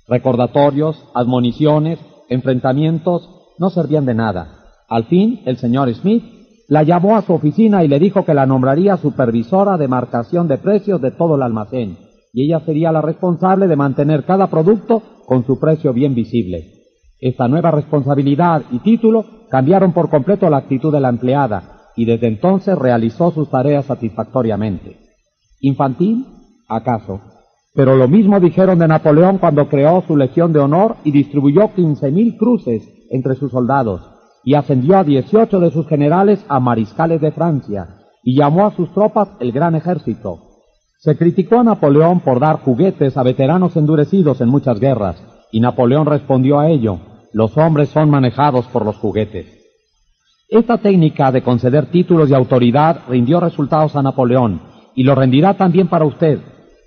Recordatorios, 0.09 0.97
admoniciones, 1.15 1.99
enfrentamientos 2.31 3.29
no 3.59 3.69
servían 3.69 4.07
de 4.07 4.15
nada. 4.15 4.65
Al 4.89 5.05
fin, 5.05 5.43
el 5.45 5.59
señor 5.59 5.93
Smith 5.93 6.25
la 6.69 6.85
llamó 6.85 7.17
a 7.19 7.23
su 7.23 7.35
oficina 7.35 7.85
y 7.85 7.89
le 7.89 7.99
dijo 7.99 8.25
que 8.25 8.33
la 8.33 8.47
nombraría 8.47 8.97
supervisora 8.97 9.77
de 9.77 9.89
marcación 9.89 10.49
de 10.49 10.57
precios 10.57 11.03
de 11.03 11.11
todo 11.11 11.37
el 11.37 11.43
almacén, 11.43 11.99
y 12.33 12.47
ella 12.47 12.61
sería 12.61 12.93
la 12.93 13.03
responsable 13.03 13.69
de 13.69 13.77
mantener 13.77 14.25
cada 14.25 14.47
producto 14.47 15.03
con 15.31 15.47
su 15.47 15.61
precio 15.61 15.93
bien 15.93 16.17
visible. 16.17 16.73
Esta 17.21 17.47
nueva 17.47 17.71
responsabilidad 17.71 18.65
y 18.73 18.81
título 18.81 19.47
cambiaron 19.49 19.93
por 19.93 20.11
completo 20.11 20.51
la 20.51 20.57
actitud 20.57 20.93
de 20.93 20.99
la 20.99 21.09
empleada, 21.09 21.93
y 21.95 22.05
desde 22.05 22.27
entonces 22.27 22.77
realizó 22.77 23.31
sus 23.31 23.49
tareas 23.49 23.85
satisfactoriamente. 23.85 24.97
¿Infantil? 25.61 26.27
¿Acaso? 26.69 27.21
Pero 27.73 27.95
lo 27.95 28.09
mismo 28.09 28.41
dijeron 28.41 28.81
de 28.81 28.89
Napoleón 28.89 29.39
cuando 29.39 29.69
creó 29.69 30.03
su 30.05 30.17
Legión 30.17 30.53
de 30.53 30.59
Honor 30.59 30.97
y 31.05 31.13
distribuyó 31.13 31.73
quince 31.77 32.11
mil 32.11 32.37
cruces 32.37 32.83
entre 33.09 33.37
sus 33.37 33.53
soldados 33.53 34.03
y 34.43 34.55
ascendió 34.55 34.99
a 34.99 35.05
dieciocho 35.05 35.61
de 35.61 35.71
sus 35.71 35.87
generales 35.87 36.45
a 36.49 36.59
mariscales 36.59 37.21
de 37.21 37.31
Francia 37.31 38.01
y 38.25 38.37
llamó 38.37 38.67
a 38.67 38.75
sus 38.75 38.93
tropas 38.93 39.29
el 39.39 39.53
gran 39.53 39.77
ejército. 39.77 40.50
Se 41.01 41.17
criticó 41.17 41.59
a 41.59 41.65
Napoleón 41.65 42.21
por 42.21 42.41
dar 42.41 42.61
juguetes 42.61 43.17
a 43.17 43.23
veteranos 43.23 43.75
endurecidos 43.75 44.43
en 44.43 44.51
muchas 44.51 44.79
guerras 44.79 45.17
y 45.51 45.59
Napoleón 45.59 46.05
respondió 46.05 46.61
a 46.61 46.69
ello, 46.69 46.99
los 47.33 47.57
hombres 47.57 47.89
son 47.89 48.11
manejados 48.11 48.67
por 48.67 48.85
los 48.85 48.97
juguetes. 48.97 49.47
Esta 50.51 50.77
técnica 50.77 51.33
de 51.33 51.41
conceder 51.41 51.87
títulos 51.87 52.29
de 52.29 52.37
autoridad 52.37 53.01
rindió 53.09 53.41
resultados 53.41 53.97
a 53.97 54.03
Napoleón 54.03 54.61
y 54.95 55.05
lo 55.05 55.15
rendirá 55.15 55.55
también 55.55 55.89
para 55.89 56.05
usted. 56.05 56.39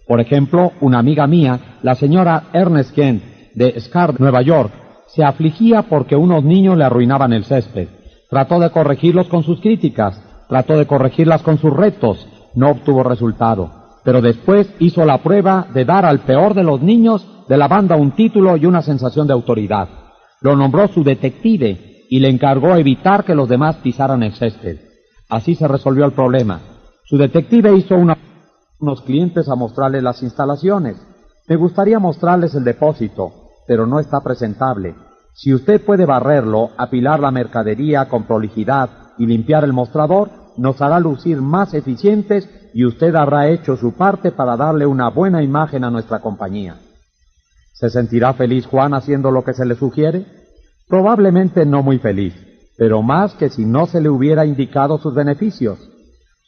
Por 0.07 0.21
ejemplo, 0.21 0.73
una 0.79 0.99
amiga 0.99 1.25
mía, 1.25 1.77
la 1.81 1.95
señora 1.95 2.43
Ernest 2.53 2.93
Kent 2.93 3.23
de 3.55 3.81
Scar, 3.81 4.21
Nueva 4.21 4.43
York, 4.43 4.71
se 5.07 5.23
afligía 5.23 5.81
porque 5.89 6.15
unos 6.15 6.43
niños 6.43 6.77
le 6.77 6.83
arruinaban 6.83 7.33
el 7.33 7.45
césped. 7.45 7.87
Trató 8.29 8.59
de 8.59 8.69
corregirlos 8.69 9.27
con 9.27 9.41
sus 9.41 9.59
críticas, 9.59 10.21
trató 10.49 10.77
de 10.77 10.85
corregirlas 10.85 11.41
con 11.41 11.57
sus 11.57 11.73
retos, 11.73 12.27
no 12.53 12.69
obtuvo 12.69 13.01
resultado. 13.01 13.82
Pero 14.03 14.21
después 14.21 14.67
hizo 14.79 15.05
la 15.05 15.19
prueba 15.19 15.67
de 15.73 15.85
dar 15.85 16.05
al 16.05 16.19
peor 16.19 16.53
de 16.53 16.63
los 16.63 16.81
niños 16.81 17.25
de 17.47 17.57
la 17.57 17.67
banda 17.67 17.95
un 17.95 18.11
título 18.11 18.57
y 18.57 18.65
una 18.65 18.81
sensación 18.81 19.27
de 19.27 19.33
autoridad. 19.33 19.87
Lo 20.41 20.55
nombró 20.55 20.87
su 20.87 21.03
detective 21.03 22.05
y 22.09 22.19
le 22.19 22.29
encargó 22.29 22.75
evitar 22.75 23.23
que 23.23 23.35
los 23.35 23.47
demás 23.47 23.77
pisaran 23.77 24.23
el 24.23 24.33
césped. 24.33 24.79
Así 25.29 25.55
se 25.55 25.67
resolvió 25.67 26.05
el 26.05 26.11
problema. 26.11 26.59
Su 27.05 27.17
detective 27.17 27.75
hizo 27.75 27.95
unos 27.95 29.01
clientes 29.01 29.47
a 29.49 29.55
mostrarles 29.55 30.03
las 30.03 30.21
instalaciones. 30.21 30.97
Me 31.47 31.55
gustaría 31.55 31.99
mostrarles 31.99 32.55
el 32.55 32.63
depósito, 32.63 33.31
pero 33.67 33.85
no 33.85 33.99
está 33.99 34.21
presentable. 34.21 34.95
Si 35.33 35.53
usted 35.53 35.83
puede 35.83 36.05
barrerlo, 36.05 36.71
apilar 36.77 37.19
la 37.19 37.31
mercadería 37.31 38.07
con 38.07 38.23
prolijidad 38.23 38.89
y 39.17 39.25
limpiar 39.25 39.63
el 39.63 39.73
mostrador, 39.73 40.29
nos 40.57 40.81
hará 40.81 40.99
lucir 40.99 41.41
más 41.41 41.73
eficientes 41.73 42.47
y 42.73 42.85
usted 42.85 43.15
habrá 43.15 43.49
hecho 43.49 43.77
su 43.77 43.93
parte 43.93 44.31
para 44.31 44.57
darle 44.57 44.85
una 44.85 45.09
buena 45.09 45.43
imagen 45.43 45.83
a 45.83 45.91
nuestra 45.91 46.19
compañía. 46.19 46.77
¿Se 47.73 47.89
sentirá 47.89 48.33
feliz 48.33 48.65
Juan 48.65 48.93
haciendo 48.93 49.31
lo 49.31 49.43
que 49.43 49.53
se 49.53 49.65
le 49.65 49.75
sugiere? 49.75 50.25
Probablemente 50.87 51.65
no 51.65 51.83
muy 51.83 51.99
feliz, 51.99 52.33
pero 52.77 53.01
más 53.01 53.33
que 53.35 53.49
si 53.49 53.65
no 53.65 53.85
se 53.85 54.01
le 54.01 54.09
hubiera 54.09 54.45
indicado 54.45 54.97
sus 54.97 55.13
beneficios. 55.13 55.79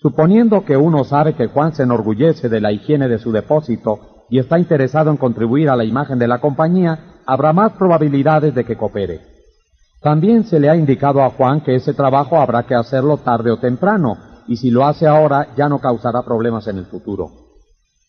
Suponiendo 0.01 0.65
que 0.65 0.77
uno 0.77 1.03
sabe 1.03 1.33
que 1.33 1.47
Juan 1.47 1.73
se 1.73 1.83
enorgullece 1.83 2.49
de 2.49 2.61
la 2.61 2.71
higiene 2.71 3.07
de 3.07 3.17
su 3.17 3.31
depósito 3.31 4.25
y 4.29 4.39
está 4.39 4.59
interesado 4.59 5.11
en 5.11 5.17
contribuir 5.17 5.69
a 5.69 5.75
la 5.75 5.83
imagen 5.83 6.19
de 6.19 6.27
la 6.27 6.39
compañía, 6.39 7.21
habrá 7.25 7.53
más 7.53 7.73
probabilidades 7.73 8.53
de 8.53 8.65
que 8.65 8.75
coopere. 8.75 9.21
También 10.01 10.43
se 10.43 10.59
le 10.59 10.69
ha 10.69 10.75
indicado 10.75 11.23
a 11.23 11.31
Juan 11.31 11.61
que 11.61 11.75
ese 11.75 11.93
trabajo 11.93 12.39
habrá 12.39 12.63
que 12.63 12.75
hacerlo 12.75 13.17
tarde 13.17 13.51
o 13.51 13.57
temprano, 13.57 14.17
y 14.47 14.57
si 14.57 14.69
lo 14.69 14.85
hace 14.85 15.07
ahora 15.07 15.53
ya 15.55 15.69
no 15.69 15.79
causará 15.79 16.23
problemas 16.23 16.67
en 16.67 16.77
el 16.77 16.85
futuro. 16.85 17.31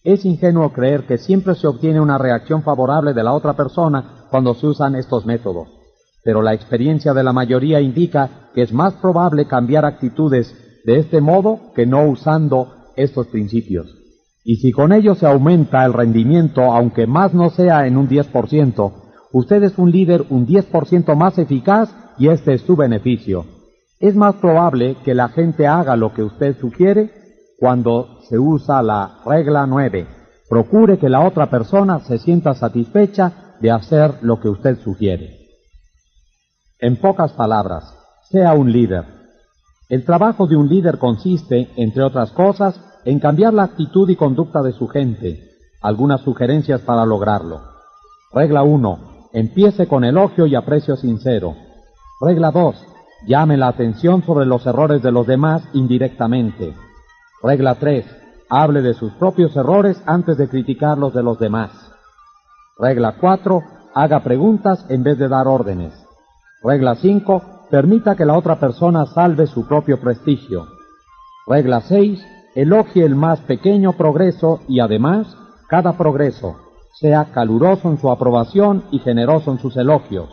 Es 0.04 0.24
ingenuo 0.24 0.72
creer 0.72 1.04
que 1.04 1.19
siempre 1.19 1.54
se 1.54 1.67
obtiene 1.67 2.01
una 2.01 2.19
reacción 2.19 2.62
favorable 2.62 3.12
de 3.12 3.24
la 3.24 3.33
otra 3.33 3.54
persona 3.54 4.26
cuando 4.31 4.54
se 4.54 4.67
usan 4.67 4.94
estos 4.94 5.26
métodos, 5.26 5.69
pero 6.22 6.42
la 6.42 6.54
experiencia 6.54 7.12
de 7.12 7.24
la 7.24 7.33
mayoría 7.33 7.81
indica 7.81 8.49
que 8.54 8.62
es 8.62 8.72
más 8.72 8.94
probable 8.94 9.47
cambiar 9.47 9.85
actitudes 9.85 10.54
de 10.85 10.99
este 10.99 11.20
modo 11.20 11.72
que 11.74 11.86
no 11.86 12.04
usando 12.04 12.72
estos 12.97 13.26
principios. 13.26 13.86
Y 14.44 14.56
si 14.56 14.70
con 14.70 14.92
ello 14.92 15.17
se 15.17 15.26
aumenta 15.26 15.85
el 15.85 15.92
rendimiento, 15.92 16.62
aunque 16.62 17.08
más 17.08 17.35
no 17.35 17.51
sea 17.51 17.88
en 17.88 17.97
un 17.97 18.08
10%, 18.08 18.92
usted 19.33 19.62
es 19.65 19.76
un 19.76 19.90
líder 19.90 20.24
un 20.31 20.47
10% 20.47 21.17
más 21.17 21.36
eficaz 21.38 21.92
y 22.17 22.28
este 22.28 22.54
es 22.54 22.62
su 22.62 22.76
beneficio. 22.76 23.56
Es 23.98 24.14
más 24.14 24.34
probable 24.36 24.96
que 25.04 25.14
la 25.14 25.28
gente 25.28 25.66
haga 25.66 25.96
lo 25.96 26.12
que 26.12 26.22
usted 26.22 26.56
sugiere 26.60 27.10
cuando 27.58 28.20
se 28.28 28.38
usa 28.38 28.82
la 28.82 29.20
regla 29.24 29.66
9. 29.66 30.06
Procure 30.48 30.98
que 30.98 31.08
la 31.08 31.26
otra 31.26 31.48
persona 31.48 32.00
se 32.00 32.18
sienta 32.18 32.54
satisfecha 32.54 33.54
de 33.60 33.70
hacer 33.70 34.18
lo 34.20 34.38
que 34.38 34.48
usted 34.48 34.78
sugiere. 34.80 35.38
En 36.78 36.96
pocas 36.96 37.32
palabras, 37.32 37.84
sea 38.30 38.52
un 38.52 38.70
líder. 38.70 39.04
El 39.88 40.04
trabajo 40.04 40.46
de 40.46 40.56
un 40.56 40.68
líder 40.68 40.98
consiste, 40.98 41.70
entre 41.76 42.02
otras 42.02 42.32
cosas, 42.32 42.78
en 43.06 43.18
cambiar 43.18 43.54
la 43.54 43.62
actitud 43.62 44.08
y 44.10 44.16
conducta 44.16 44.62
de 44.62 44.72
su 44.72 44.88
gente. 44.88 45.52
Algunas 45.80 46.20
sugerencias 46.20 46.82
para 46.82 47.06
lograrlo. 47.06 47.62
Regla 48.32 48.62
1. 48.62 49.28
Empiece 49.32 49.86
con 49.86 50.04
elogio 50.04 50.46
y 50.46 50.54
aprecio 50.54 50.96
sincero. 50.96 51.54
Regla 52.20 52.50
2. 52.50 52.85
Llame 53.24 53.56
la 53.56 53.68
atención 53.68 54.22
sobre 54.22 54.47
los 54.47 54.66
errores 54.66 55.02
de 55.02 55.10
los 55.10 55.26
demás 55.26 55.62
indirectamente. 55.72 56.74
Regla 57.42 57.76
3. 57.76 58.04
Hable 58.50 58.82
de 58.82 58.94
sus 58.94 59.12
propios 59.15 59.56
errores 59.56 60.02
antes 60.06 60.36
de 60.36 60.49
criticar 60.49 60.99
los 60.99 61.15
de 61.15 61.22
los 61.22 61.38
demás. 61.38 61.70
Regla 62.78 63.16
4. 63.18 63.62
Haga 63.94 64.20
preguntas 64.20 64.84
en 64.88 65.02
vez 65.02 65.18
de 65.18 65.28
dar 65.28 65.49
órdenes. 65.49 65.94
Regla 66.62 66.94
5. 66.94 67.66
Permita 67.70 68.15
que 68.15 68.26
la 68.26 68.36
otra 68.36 68.60
persona 68.60 69.06
salve 69.06 69.47
su 69.47 69.66
propio 69.66 69.99
prestigio. 69.99 70.66
Regla 71.47 71.81
6 71.81 72.24
elogie 72.54 73.04
el 73.04 73.15
más 73.15 73.40
pequeño 73.40 73.92
progreso 73.92 74.60
y 74.66 74.81
además 74.81 75.36
cada 75.68 75.97
progreso. 75.97 76.56
Sea 76.94 77.26
caluroso 77.26 77.90
en 77.90 77.99
su 77.99 78.10
aprobación 78.10 78.84
y 78.90 78.99
generoso 79.00 79.52
en 79.52 79.58
sus 79.58 79.76
elogios. 79.76 80.31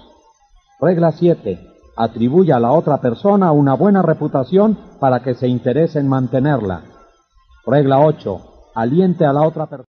Regla 0.80 1.12
7. 1.12 1.73
Atribuya 1.96 2.56
a 2.56 2.60
la 2.60 2.72
otra 2.72 2.98
persona 2.98 3.52
una 3.52 3.76
buena 3.76 4.02
reputación 4.02 4.78
para 5.00 5.22
que 5.22 5.36
se 5.36 5.48
interese 5.48 6.00
en 6.00 6.08
mantenerla. 6.08 6.82
Regla 7.66 8.00
8. 8.00 8.42
Aliente 8.74 9.26
a 9.26 9.34
la 9.34 9.44
otra 9.44 9.68
persona. 9.68 9.88